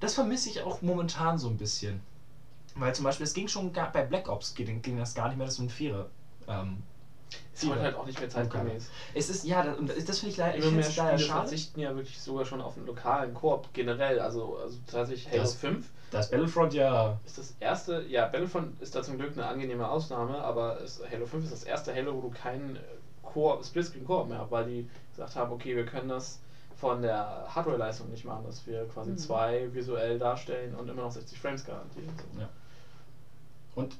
das 0.00 0.14
vermisse 0.14 0.48
ich 0.48 0.62
auch 0.62 0.82
momentan 0.82 1.38
so 1.38 1.48
ein 1.48 1.56
bisschen. 1.56 2.00
Weil 2.74 2.94
zum 2.94 3.04
Beispiel, 3.04 3.24
es 3.24 3.34
ging 3.34 3.48
schon 3.48 3.72
gar, 3.72 3.92
bei 3.92 4.02
Black 4.02 4.28
Ops 4.28 4.54
ging, 4.54 4.80
ging 4.82 4.98
das 4.98 5.14
gar 5.14 5.28
nicht 5.28 5.36
mehr, 5.36 5.46
das 5.46 5.56
so 5.56 5.62
ein 5.62 5.68
Vierer. 5.68 6.06
Ähm, 6.48 6.82
Ist 7.54 7.68
heute 7.68 7.80
halt 7.82 7.94
auch 7.96 8.06
nicht 8.06 8.18
mehr 8.18 8.28
zeitgemäß. 8.28 8.88
es 9.14 9.30
ist, 9.30 9.44
ja, 9.44 9.62
das, 9.62 10.04
das 10.04 10.18
finde 10.20 10.32
ich 10.32 10.36
leider, 10.38 10.58
ich 10.58 10.64
Immer 10.64 10.72
mehr 10.76 10.84
Spiele 10.84 11.18
schade. 11.18 11.40
verzichten 11.40 11.80
ja 11.80 11.94
wirklich 11.94 12.20
sogar 12.20 12.44
schon 12.44 12.60
auf 12.60 12.76
einen 12.76 12.86
lokalen 12.86 13.34
Koop 13.34 13.72
generell. 13.72 14.20
Also, 14.20 14.56
also 14.56 14.78
tatsächlich 14.86 15.30
Halo 15.30 15.42
Das- 15.42 15.54
5 15.54 15.86
Das 16.10 16.30
Battlefront 16.30 16.74
ja. 16.74 17.18
ist 17.24 17.38
das 17.38 17.54
erste, 17.60 18.02
ja, 18.08 18.26
Battlefront 18.26 18.80
ist 18.82 18.94
da 18.94 19.02
zum 19.02 19.18
Glück 19.18 19.32
eine 19.32 19.46
angenehme 19.46 19.88
Ausnahme, 19.88 20.42
aber 20.42 20.80
es, 20.82 21.00
Halo 21.10 21.26
5 21.26 21.44
ist 21.44 21.52
das 21.52 21.62
erste 21.64 21.94
Halo, 21.94 22.14
wo 22.16 22.20
du 22.22 22.30
keinen 22.30 22.78
Koop, 23.22 23.64
Splitscreen-Koop 23.64 24.28
mehr 24.28 24.38
hast, 24.40 24.50
weil 24.50 24.66
die 24.66 24.88
gesagt 25.10 25.36
haben, 25.36 25.52
okay, 25.52 25.74
wir 25.76 25.86
können 25.86 26.08
das 26.08 26.40
von 26.76 27.00
der 27.00 27.46
Hardware-Leistung 27.48 28.10
nicht 28.10 28.24
machen, 28.24 28.44
dass 28.44 28.66
wir 28.66 28.84
quasi 28.88 29.12
Mhm. 29.12 29.16
zwei 29.18 29.72
visuell 29.72 30.18
darstellen 30.18 30.74
und 30.74 30.88
immer 30.90 31.02
noch 31.02 31.12
60 31.12 31.38
Frames 31.38 31.64
garantieren. 31.64 32.10
Ja. 32.38 32.48
Und 33.74 33.96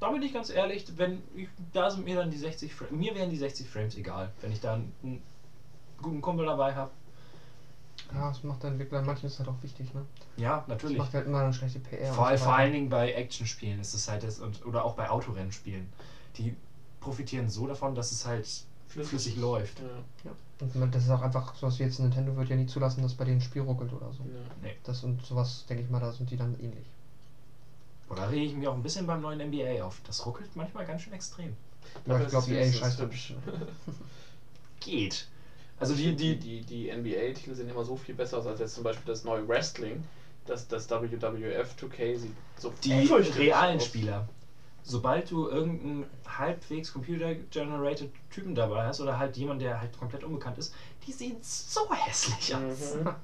da 0.00 0.10
bin 0.10 0.22
ich 0.22 0.32
ganz 0.32 0.50
ehrlich, 0.50 0.84
wenn 0.96 1.22
ich, 1.34 1.48
da 1.72 1.90
sind 1.90 2.04
mir 2.04 2.16
dann 2.16 2.30
die 2.30 2.36
60 2.38 2.74
Frames, 2.74 2.92
mir 2.92 3.14
wären 3.14 3.30
die 3.30 3.36
60 3.36 3.68
Frames 3.68 3.94
egal, 3.96 4.32
wenn 4.40 4.52
ich 4.52 4.60
da 4.60 4.74
einen, 4.74 4.92
einen 5.02 5.22
guten 6.00 6.20
Kumpel 6.20 6.46
dabei 6.46 6.74
habe. 6.74 6.90
Ja, 8.12 8.28
das 8.28 8.42
macht 8.42 8.62
der 8.62 8.70
Entwickler, 8.70 9.00
manchen 9.02 9.26
ist 9.26 9.38
halt 9.38 9.48
auch 9.48 9.62
wichtig, 9.62 9.94
ne? 9.94 10.04
Ja, 10.36 10.58
Das 10.60 10.68
natürlich. 10.68 10.98
macht 10.98 11.14
halt 11.14 11.26
immer 11.26 11.40
eine 11.40 11.52
schlechte 11.52 11.78
PR. 11.78 12.12
Vor, 12.12 12.30
und 12.30 12.38
so 12.38 12.44
vor 12.44 12.54
allen 12.54 12.72
Dingen 12.72 12.88
bei 12.90 13.12
Actionspielen 13.12 13.80
ist 13.80 13.94
es 13.94 14.08
halt 14.08 14.22
das, 14.22 14.38
und, 14.38 14.66
oder 14.66 14.84
auch 14.84 14.94
bei 14.94 15.08
Autorennspielen. 15.08 15.88
Die 16.36 16.54
profitieren 17.00 17.48
so 17.48 17.66
davon, 17.66 17.94
dass 17.94 18.12
es 18.12 18.26
halt 18.26 18.46
flüssig, 18.88 19.36
läuft. 19.36 19.80
Ja, 20.24 20.32
Und 20.60 20.74
man- 20.74 20.90
das 20.90 21.04
ist 21.04 21.10
auch 21.10 21.22
einfach 21.22 21.54
sowas 21.54 21.78
wie 21.78 21.84
jetzt 21.84 21.98
Nintendo 22.00 22.36
wird 22.36 22.48
ja 22.50 22.56
nie 22.56 22.66
zulassen, 22.66 23.02
dass 23.02 23.14
bei 23.14 23.24
denen 23.24 23.38
ein 23.38 23.40
Spiel 23.40 23.62
ruckelt 23.62 23.92
oder 23.92 24.12
so. 24.12 24.24
ja. 24.24 24.70
Das 24.84 25.02
und 25.04 25.24
sowas, 25.24 25.64
denke 25.68 25.84
ich 25.84 25.88
mal, 25.90 26.00
da 26.00 26.12
sind 26.12 26.30
die 26.30 26.36
dann 26.36 26.54
ähnlich. 26.60 26.84
Oder 28.12 28.30
rege 28.30 28.44
ich 28.44 28.54
mich 28.54 28.68
auch 28.68 28.74
ein 28.74 28.82
bisschen 28.82 29.06
beim 29.06 29.22
neuen 29.22 29.40
NBA 29.40 29.82
auf. 29.82 30.00
Das 30.06 30.26
ruckelt 30.26 30.54
manchmal 30.54 30.84
ganz 30.84 31.00
schön 31.00 31.14
extrem. 31.14 31.56
Ja, 32.06 32.20
ich 32.20 32.28
glaube, 32.28 32.46
wenigstens 32.48 32.78
scheißt 32.78 33.00
hübsch. 33.00 33.34
Geht. 34.80 35.26
Also 35.80 35.94
die, 35.94 36.14
die, 36.14 36.38
die, 36.38 36.60
die, 36.60 36.94
NBA-Titel 36.94 37.54
sehen 37.54 37.70
immer 37.70 37.84
so 37.84 37.96
viel 37.96 38.14
besser 38.14 38.38
aus 38.38 38.46
als 38.46 38.60
jetzt 38.60 38.74
zum 38.74 38.84
Beispiel 38.84 39.06
das 39.06 39.24
neue 39.24 39.48
Wrestling. 39.48 40.04
Das, 40.44 40.68
das 40.68 40.90
WWF 40.90 41.74
2K 41.80 42.18
sieht 42.18 42.34
so 42.58 42.72
die 42.84 42.92
realen 42.92 43.78
aus. 43.78 43.84
Spieler. 43.84 44.28
Sobald 44.84 45.30
du 45.30 45.48
irgendeinen 45.48 46.06
halbwegs 46.26 46.92
computer-generated 46.92 48.10
Typen 48.30 48.54
dabei 48.54 48.84
hast 48.84 49.00
oder 49.00 49.18
halt 49.18 49.36
jemand, 49.36 49.62
der 49.62 49.80
halt 49.80 49.96
komplett 49.96 50.24
unbekannt 50.24 50.58
ist, 50.58 50.74
die 51.06 51.12
sehen 51.12 51.36
so 51.40 51.88
hässlich 51.92 52.54
aus. 52.54 52.96
Mhm. 52.96 53.14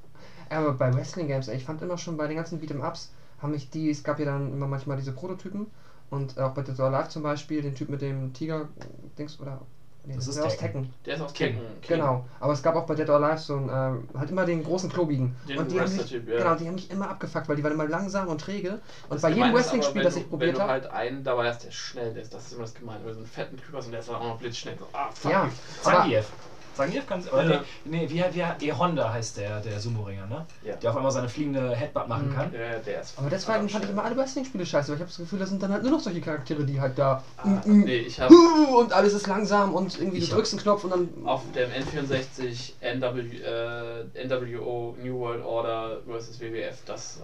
Aber 0.49 0.73
bei 0.73 0.95
Wrestling 0.95 1.29
Games, 1.29 1.49
ich 1.49 1.65
fand 1.65 1.83
immer 1.83 1.99
schon 1.99 2.17
bei 2.17 2.27
den 2.27 2.37
ganzen 2.37 2.61
Beat'em 2.61 2.87
Ups, 2.87 3.11
haben 3.41 3.53
mich 3.53 3.71
die, 3.71 3.91
es 3.91 4.03
gab 4.03 4.19
ja 4.19 4.25
dann 4.27 4.53
immer 4.53 4.67
manchmal 4.67 4.97
diese 4.97 5.13
Prototypen 5.13 5.67
und 6.11 6.39
auch 6.39 6.53
bei 6.55 6.63
Dead 6.63 6.79
or 6.81 6.87
Alive 6.87 7.09
zum 7.11 7.23
Beispiel, 7.23 7.63
den 7.63 7.75
Typ 7.75 7.89
mit 7.89 8.01
dem 8.03 8.33
Tiger-Dings 8.33 9.41
oder. 9.41 9.61
Nee, 10.05 10.15
Das 10.15 10.27
ist 10.29 10.37
der 10.39 10.47
aus 10.47 10.57
Tekken. 10.57 10.89
Der 11.05 11.17
ist 11.17 11.21
aus. 11.21 11.33
Tekken. 11.35 11.61
Genau. 11.87 12.25
Aber 12.41 12.53
es 12.55 12.63
gab 12.63 12.77
auch 12.77 12.87
bei 12.87 12.95
Dead 12.95 13.09
or 13.11 13.17
Alive 13.23 13.39
so 13.43 13.57
einen, 13.57 13.69
ähm, 13.69 14.09
halt 14.19 14.31
immer 14.31 14.47
den 14.47 14.63
großen 14.65 14.89
Klobigen. 14.91 15.37
Den 15.47 15.59
und 15.59 15.71
die 15.71 15.79
haben 15.79 15.95
mich, 15.95 16.11
ja. 16.11 16.19
Genau, 16.21 16.55
die 16.55 16.67
haben 16.67 16.75
mich 16.77 16.91
immer 16.91 17.11
abgefuckt, 17.11 17.47
weil 17.49 17.57
die 17.57 17.65
waren 17.65 17.73
immer 17.73 17.87
langsam 17.89 18.29
und 18.29 18.41
träge. 18.41 18.75
Und 18.75 18.81
Das 19.11 19.23
bei 19.23 19.29
jedem 19.31 19.45
ist 19.49 19.55
Wrestling-Spiel, 19.55 20.03
das 20.03 20.15
du- 20.15 20.21
ich 20.21 20.29
probiert 20.31 20.49
Wenn 20.51 20.55
du 20.55 20.61
habe. 20.63 20.73
halt 20.73 20.87
einen 20.91 21.25
dabei 21.25 21.49
hast, 21.49 21.65
der 21.65 21.73
schnell 21.73 22.17
ist, 22.17 22.33
das 22.33 22.47
ist 22.47 22.53
immer 22.53 22.63
das 22.63 22.75
Gemeine. 22.75 23.01
Wenn 23.01 23.09
du 23.09 23.13
so 23.15 23.19
einen 23.21 23.27
fetten 23.27 23.57
Typ 23.59 23.75
hast 23.75 23.85
und 23.87 23.91
der 23.93 24.01
ist 24.01 24.09
dann 24.09 24.17
auch 24.17 24.25
noch 24.25 24.39
blitzschnell. 24.39 24.79
So, 24.79 24.87
ah, 24.95 25.11
fuck. 25.13 25.31
Ja, 25.31 25.41
aber, 25.43 25.51
Zangief. 25.83 26.33
Zangief 26.79 27.07
kann 27.07 27.23
aber 27.29 27.45
Ja. 27.45 27.65
nee, 27.85 28.07
nee, 28.07 28.11
wie, 28.11 28.23
wie, 28.35 28.45
wie 28.61 28.73
Honda 28.73 29.13
heißt 29.13 29.37
der, 29.37 29.61
der 29.61 29.81
Sumo-Ringer, 29.81 30.27
ne? 30.27 30.47
Ja. 30.65 30.77
Der 30.77 30.91
auf 30.91 30.97
einmal 30.97 31.11
seine 31.13 31.29
fliegende 31.29 31.75
Headbutt 31.75 32.07
machen 32.09 32.29
Mhm. 32.31 32.35
kann. 32.35 32.53
Ja, 32.55 32.79
der 32.79 33.01
ist 33.01 33.19
aber 33.19 33.29
deswegen 33.31 33.69
fand 33.69 33.85
ich 33.85 33.91
immer 33.91 34.05
alle 34.05 34.17
Wrestling-Spiele 34.17 34.65
scheiße, 34.65 34.89
weil 34.89 34.95
ich 34.97 35.01
habe 35.01 35.11
das 35.11 35.17
Gefühl, 35.19 35.39
das 35.41 35.49
sind 35.51 35.63
dann 35.63 35.73
halt 35.73 35.83
nur 35.83 35.91
noch 35.93 36.01
solche 36.01 36.21
Charaktere, 36.21 36.65
die 36.65 36.81
halt 36.81 36.97
da. 36.99 37.23
Ah, 37.37 37.47
mm, 37.47 37.61
mm, 37.65 37.85
nee, 37.85 37.97
ich 37.99 38.21
habe 38.21 38.33
und 38.79 38.93
alles 38.93 39.13
ist 39.13 39.27
langsam 39.27 39.75
und 39.75 39.99
irgendwie 39.99 40.19
Ich 40.19 40.29
du 40.29 40.37
drückst 40.37 40.53
einen 40.55 40.63
Knopf 40.63 40.85
und 40.85 40.91
dann. 40.91 41.27
auf 41.27 41.43
dem 41.53 41.69
N64 41.71 42.73
NW, 42.81 43.39
äh, 43.43 44.25
NWO 44.25 44.97
New 45.03 45.19
World 45.19 45.45
Order 45.45 45.99
vs. 46.07 46.41
WWF, 46.41 46.77
das 46.87 47.21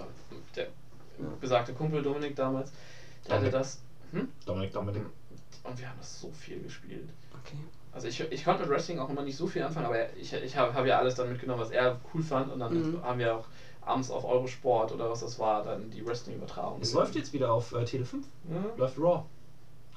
der 0.57 0.67
besagte 1.41 1.73
Kumpel 1.73 2.03
Dominik 2.03 2.35
damals, 2.35 2.73
der 3.27 3.35
hatte 3.37 3.45
Dominik. 3.45 3.53
das. 3.53 3.79
Hm? 4.13 4.29
Dominik, 4.47 4.73
Dominik. 4.73 5.03
Und 5.63 5.79
wir 5.79 5.89
haben 5.89 5.99
das 5.99 6.21
so 6.21 6.31
viel 6.33 6.61
gespielt. 6.61 7.09
Okay. 7.43 7.57
Also 7.95 8.09
ich, 8.09 8.21
ich 8.21 8.45
konnte 8.45 8.63
mit 8.63 8.71
Wrestling 8.71 8.99
auch 8.99 9.09
immer 9.09 9.23
nicht 9.23 9.37
so 9.37 9.47
viel 9.47 9.63
anfangen, 9.63 9.87
aber 9.87 10.13
ich, 10.17 10.33
ich 10.33 10.57
habe 10.57 10.75
hab 10.75 10.85
ja 10.87 10.99
alles 10.99 11.15
dann 11.15 11.29
mitgenommen, 11.31 11.61
was 11.61 11.71
er 11.71 12.01
cool 12.13 12.23
fand 12.23 12.53
und 12.53 12.59
dann 12.59 12.75
Mhm. 12.75 13.03
haben 13.03 13.19
wir 13.19 13.37
auch 13.37 13.45
abends 13.83 14.11
auf 14.11 14.25
Eurosport 14.25 14.91
oder 14.93 15.09
was 15.11 15.21
das 15.21 15.39
war, 15.39 15.63
dann 15.63 15.91
die 15.91 16.05
Wrestling-Übertragung. 16.05 16.81
Es 16.81 16.93
läuft 16.93 17.15
jetzt 17.15 17.33
wieder 17.33 17.53
auf 17.53 17.73
äh, 17.73 17.85
Tele 17.85 18.05
5. 18.05 18.27
Ja. 18.51 18.57
Läuft 18.77 18.99
Raw. 18.99 19.23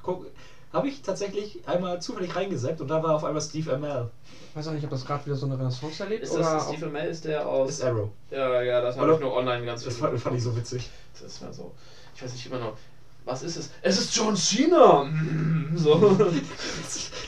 Guck, 0.03 0.27
habe 0.73 0.87
ich 0.89 1.01
tatsächlich 1.01 1.65
einmal 1.67 2.01
zufällig 2.01 2.35
reingesappt 2.35 2.81
und 2.81 2.89
da 2.89 3.01
war 3.01 3.15
auf 3.15 3.23
einmal 3.23 3.41
Steve 3.41 3.73
Amell. 3.73 4.09
Ich 4.49 4.55
weiß 4.55 4.67
auch 4.67 4.73
nicht, 4.73 4.83
ob 4.83 4.89
das 4.91 5.05
gerade 5.05 5.25
wieder 5.25 5.35
so 5.35 5.45
eine 5.45 5.57
Renaissance 5.57 6.03
erlebt 6.03 6.23
Ist 6.23 6.33
oder. 6.33 6.41
das 6.41 6.67
ob- 6.67 6.73
Steve 6.75 6.87
Amell, 6.87 7.09
ist 7.09 7.25
der 7.25 7.47
aus... 7.47 7.69
Ist 7.69 7.83
Arrow. 7.83 8.09
ja, 8.29 8.61
ja, 8.61 8.81
das 8.81 8.95
habe 8.97 9.05
Oder? 9.07 9.15
ich 9.15 9.21
nur 9.21 9.33
online 9.33 9.65
ganz 9.65 9.83
Das 9.85 9.95
viel 9.95 10.03
fand, 10.03 10.19
fand 10.19 10.35
ich 10.35 10.43
so 10.43 10.55
witzig. 10.55 10.89
Das 11.13 11.21
ist 11.23 11.41
mir 11.41 11.51
so. 11.53 11.71
Ich 12.13 12.21
weiß 12.23 12.33
nicht 12.33 12.45
immer 12.47 12.59
noch. 12.59 12.73
Was 13.27 13.43
ist 13.43 13.57
es? 13.57 13.69
Es 13.81 13.99
ist 13.99 14.15
John 14.15 14.35
Cena! 14.35 15.03
Mm, 15.03 15.75
So. 15.77 16.17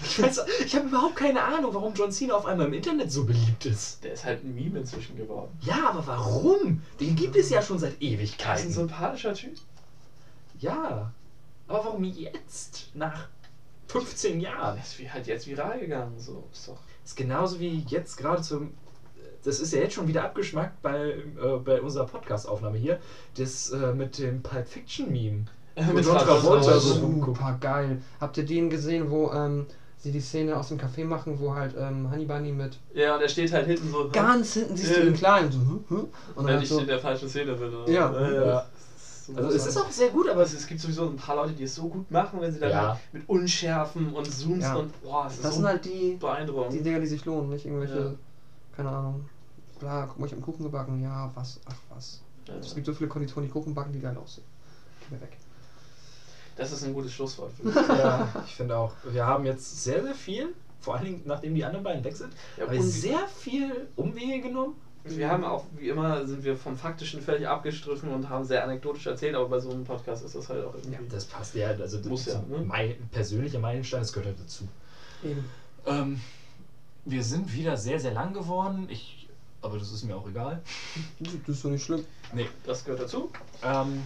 Ich, 0.02 0.22
weiß, 0.24 0.42
ich 0.66 0.76
habe 0.76 0.88
überhaupt 0.88 1.16
keine 1.18 1.42
Ahnung, 1.44 1.74
warum 1.74 1.94
John 1.94 2.12
Cena 2.12 2.34
auf 2.34 2.46
einmal 2.46 2.68
im 2.68 2.74
Internet 2.74 3.12
so 3.12 3.26
beliebt 3.26 3.66
ist. 3.66 4.04
Der 4.04 4.14
ist 4.14 4.24
halt 4.26 4.44
ein 4.44 4.56
Meme 4.56 4.80
inzwischen 4.80 5.16
geworden. 5.18 5.52
Ja, 5.62 5.90
aber 5.90 6.08
warum? 6.08 6.82
Den 7.00 7.16
gibt 7.16 7.36
es 7.36 7.50
ja 7.50 7.62
schon 7.62 7.78
seit 7.80 7.92
Er 7.92 7.96
ist 7.98 8.02
ein 8.02 8.14
Ewigkeiten. 8.20 8.72
sympathischer 8.72 9.34
Typ. 9.34 9.56
Ja. 10.60 11.12
Aber 11.68 11.86
warum 11.86 12.04
jetzt? 12.06 12.90
Nach 12.96 13.28
15 13.88 14.40
Jahren? 14.40 14.76
Der 14.76 14.84
ist 15.06 15.14
halt 15.14 15.28
jetzt 15.28 15.48
viral 15.48 15.80
gegangen. 15.80 16.18
So. 16.20 16.48
Ist 16.52 16.68
doch. 16.70 16.80
ist 17.06 17.16
genauso 17.18 17.60
wie 17.60 17.84
jetzt 17.88 18.18
gerade 18.18 18.42
zum. 18.42 18.74
Das 19.44 19.60
ist 19.60 19.72
ja 19.74 19.80
jetzt 19.82 19.94
schon 19.94 20.08
wieder 20.08 20.24
abgeschmackt 20.24 20.82
bei, 20.82 21.12
äh, 21.12 21.58
bei 21.64 21.82
unserer 21.82 22.06
Podcast-Aufnahme 22.06 22.78
hier. 22.78 23.00
Das 23.36 23.70
äh, 23.70 23.94
mit 23.94 24.18
dem 24.18 24.42
Pulp 24.42 24.68
Fiction-Meme. 24.68 25.46
Mit 25.94 26.06
John 26.06 26.18
Travolta 26.18 26.80
so. 26.80 26.94
Super 26.94 27.58
geil. 27.60 28.02
Habt 28.20 28.38
ihr 28.38 28.46
den 28.46 28.70
gesehen, 28.70 29.10
wo 29.10 29.32
ähm, 29.32 29.66
sie 29.98 30.12
die 30.12 30.20
Szene 30.22 30.58
aus 30.58 30.70
dem 30.70 30.78
Café 30.80 31.06
machen, 31.06 31.40
wo 31.40 31.54
halt 31.54 31.76
ähm, 31.78 32.10
Honey 32.12 32.26
Bunny 32.26 32.52
mit 32.52 32.78
Ja, 32.94 33.16
und 33.16 33.22
er 33.22 33.30
steht 33.30 33.52
halt 33.52 33.66
hinten 33.68 33.90
so. 33.90 34.10
ganz 34.10 34.54
hinten 34.54 34.76
siehst 34.76 34.96
du 34.96 35.04
den 35.04 35.14
Kleinen 35.14 35.52
so, 35.52 35.60
hm, 35.60 35.84
hm, 35.88 35.98
und 35.98 36.10
dann 36.38 36.46
Wenn 36.46 36.54
halt 36.54 36.64
ich 36.64 36.70
so, 36.70 36.80
in 36.80 36.88
der 36.88 37.00
falschen 37.00 37.28
Szene 37.30 37.54
bin. 37.54 37.74
Oder? 37.74 37.92
Ja. 37.92 38.32
Ja. 38.32 38.66
So 38.98 39.36
Also 39.36 39.50
es 39.56 39.66
ist 39.68 39.78
auch 39.78 39.92
sehr 39.92 40.10
gut, 40.10 40.28
aber 40.30 40.42
es, 40.42 40.54
es 40.54 40.66
gibt 40.66 40.80
sowieso 40.80 41.06
ein 41.08 41.16
paar 41.16 41.36
Leute, 41.36 41.54
die 41.54 41.64
es 41.64 41.76
so 41.76 41.88
gut 41.88 42.10
machen, 42.10 42.42
wenn 42.42 42.52
sie 42.52 42.60
dann 42.60 42.70
Ja. 42.72 42.88
halt 42.90 43.00
mit 43.12 43.28
Unschärfen 43.30 44.12
und 44.14 44.32
Zooms 44.32 44.64
Ja. 44.64 44.76
und 44.76 45.02
boah, 45.04 45.28
es 45.28 45.36
ist 45.36 45.44
das 45.44 45.52
so 45.54 45.58
sind 45.60 45.68
halt 45.68 45.86
die, 45.86 45.90
die 46.12 46.16
beeindruckend. 46.20 46.86
Dinger, 46.86 47.00
die 47.00 47.08
sich 47.08 47.24
lohnen, 47.26 47.50
nicht 47.50 47.66
irgendwelche, 47.66 48.00
Ja. 48.00 48.12
keine 48.76 48.90
Ahnung, 48.90 49.26
bla, 49.80 50.06
guck 50.08 50.18
mal, 50.20 50.26
ich 50.26 50.32
hab 50.32 50.38
einen 50.38 50.46
Kuchen 50.46 50.64
gebacken, 50.64 51.02
ja, 51.04 51.30
was, 51.36 51.60
ach 51.66 51.76
was. 51.90 52.22
Ja. 52.48 52.56
Es 52.56 52.74
gibt 52.74 52.88
so 52.88 52.94
viele 52.94 53.10
Konditoren, 53.10 53.44
die 53.46 53.52
Kuchen 53.52 53.76
backen, 53.76 53.92
die 53.94 54.00
geil 54.00 54.18
aussehen. 54.18 54.46
Geh 55.02 55.16
mir 55.16 55.22
weg. 55.22 55.38
Das 56.60 56.72
ist 56.72 56.84
ein 56.84 56.94
gutes 56.94 57.14
Schlusswort 57.14 57.52
für 57.54 57.68
mich. 57.68 57.76
ja, 57.76 58.28
ich 58.46 58.56
finde 58.56 58.78
auch. 58.78 58.92
Wir 59.12 59.26
haben 59.26 59.46
jetzt 59.46 59.84
sehr, 59.84 60.04
sehr 60.04 60.14
viel, 60.14 60.54
vor 60.82 60.96
allen 60.96 61.06
Dingen 61.06 61.22
nachdem 61.26 61.56
die 61.56 61.64
anderen 61.64 61.84
beiden 61.84 62.04
weg 62.04 62.16
sind, 62.16 62.34
Ja, 62.58 62.66
haben 62.66 62.74
wir 62.74 62.84
sehr 62.84 63.28
viel 63.28 63.88
Umwege 63.96 64.42
genommen. 64.50 64.76
wir 65.06 65.30
haben 65.30 65.44
auch, 65.46 65.64
wie 65.78 65.90
immer, 65.90 66.28
sind 66.28 66.44
wir 66.44 66.58
vom 66.58 66.76
Faktischen 66.78 67.22
völlig 67.22 67.48
abgestriffen 67.48 68.10
und 68.10 68.30
haben 68.30 68.44
sehr 68.44 68.64
anekdotisch 68.64 69.08
erzählt, 69.08 69.36
aber 69.36 69.48
bei 69.48 69.60
so 69.60 69.72
einem 69.72 69.86
Podcast 69.86 70.24
ist 70.26 70.36
das 70.36 70.50
halt 70.50 70.66
auch 70.66 70.76
irgendwie. 70.76 70.98
Das 71.10 71.26
passt 71.26 71.56
ja, 71.56 71.70
also 71.70 71.98
das 71.98 72.06
Muss 72.08 72.26
ja, 72.26 72.36
ne? 72.50 72.58
mein 72.66 72.96
persönlicher 73.12 73.60
Meilenstein, 73.60 74.02
das 74.02 74.12
gehört 74.12 74.28
halt 74.28 74.40
dazu. 74.42 74.68
Eben. 75.24 75.46
Ähm, 75.86 76.22
wir 77.06 77.24
sind 77.24 77.54
wieder 77.54 77.78
sehr, 77.78 78.00
sehr 78.00 78.14
lang 78.14 78.34
geworden. 78.34 78.88
Ich, 78.90 79.28
aber 79.62 79.78
das 79.80 79.92
ist 79.92 80.04
mir 80.04 80.16
auch 80.16 80.28
egal. 80.28 80.62
Das 81.20 81.34
ist 81.56 81.64
doch 81.66 81.70
nicht 81.70 81.84
schlimm. 81.86 82.04
Das 82.66 82.84
gehört 82.84 83.02
dazu. 83.02 83.32
Ähm, 83.64 84.04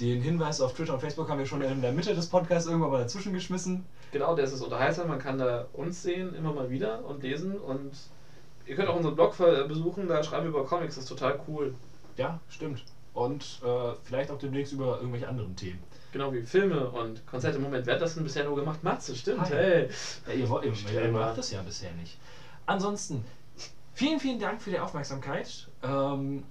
den 0.00 0.20
Hinweis 0.22 0.60
auf 0.60 0.74
Twitter 0.74 0.94
und 0.94 1.00
Facebook 1.00 1.28
haben 1.28 1.38
wir 1.38 1.46
schon 1.46 1.62
in 1.62 1.80
der 1.82 1.92
Mitte 1.92 2.14
des 2.14 2.26
Podcasts 2.28 2.68
irgendwann 2.68 2.90
mal 2.90 2.98
dazwischen 3.00 3.32
geschmissen. 3.32 3.84
Genau, 4.12 4.34
der 4.34 4.44
ist 4.46 4.60
unterhaltsam. 4.60 5.08
Man 5.08 5.18
kann 5.18 5.38
da 5.38 5.66
uns 5.72 6.02
sehen, 6.02 6.34
immer 6.34 6.52
mal 6.52 6.68
wieder 6.70 7.04
und 7.04 7.22
lesen. 7.22 7.56
Und 7.58 7.92
ihr 8.66 8.74
könnt 8.76 8.88
auch 8.88 8.96
unseren 8.96 9.14
Blog 9.14 9.34
ver- 9.34 9.64
besuchen, 9.68 10.08
da 10.08 10.22
schreiben 10.24 10.44
wir 10.44 10.50
über 10.50 10.64
Comics, 10.64 10.94
das 10.96 11.04
ist 11.04 11.08
total 11.10 11.40
cool. 11.48 11.74
Ja, 12.16 12.40
stimmt. 12.48 12.82
und 13.12 13.60
äh, 13.64 13.92
vielleicht 14.04 14.30
auch 14.30 14.38
demnächst 14.38 14.72
über 14.72 14.96
irgendwelche 14.98 15.28
anderen 15.28 15.54
Themen. 15.56 15.80
Genau 16.12 16.32
wie 16.32 16.42
Filme 16.42 16.88
und 16.90 17.24
Konzerte. 17.26 17.56
Im 17.58 17.62
Moment, 17.64 17.86
wer 17.86 17.94
hat 17.94 18.02
das 18.02 18.14
denn 18.14 18.22
bisher 18.24 18.44
nur 18.44 18.54
gemacht? 18.56 18.82
Matze, 18.84 19.14
stimmt. 19.16 19.40
Hi. 19.42 19.48
Hey. 19.52 19.88
Ja, 20.28 20.32
ihr, 20.34 20.48
wollt- 20.48 20.64
ihr, 20.64 21.02
ihr 21.02 21.10
macht 21.12 21.38
das 21.38 21.50
ja 21.52 21.60
bisher 21.62 21.92
nicht. 21.92 22.18
Ansonsten, 22.66 23.24
vielen, 23.94 24.18
vielen 24.20 24.38
Dank 24.40 24.62
für 24.62 24.70
die 24.70 24.78
Aufmerksamkeit. 24.78 25.68
Ähm, 25.82 26.44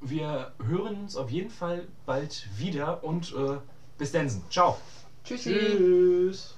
wir 0.00 0.52
hören 0.64 1.00
uns 1.02 1.16
auf 1.16 1.30
jeden 1.30 1.50
Fall 1.50 1.86
bald 2.04 2.48
wieder 2.56 3.02
und 3.04 3.34
äh, 3.34 3.58
bis 3.98 4.12
dann. 4.12 4.30
Ciao. 4.50 4.76
Tschüssi. 5.24 5.54
Tschüss. 5.54 6.55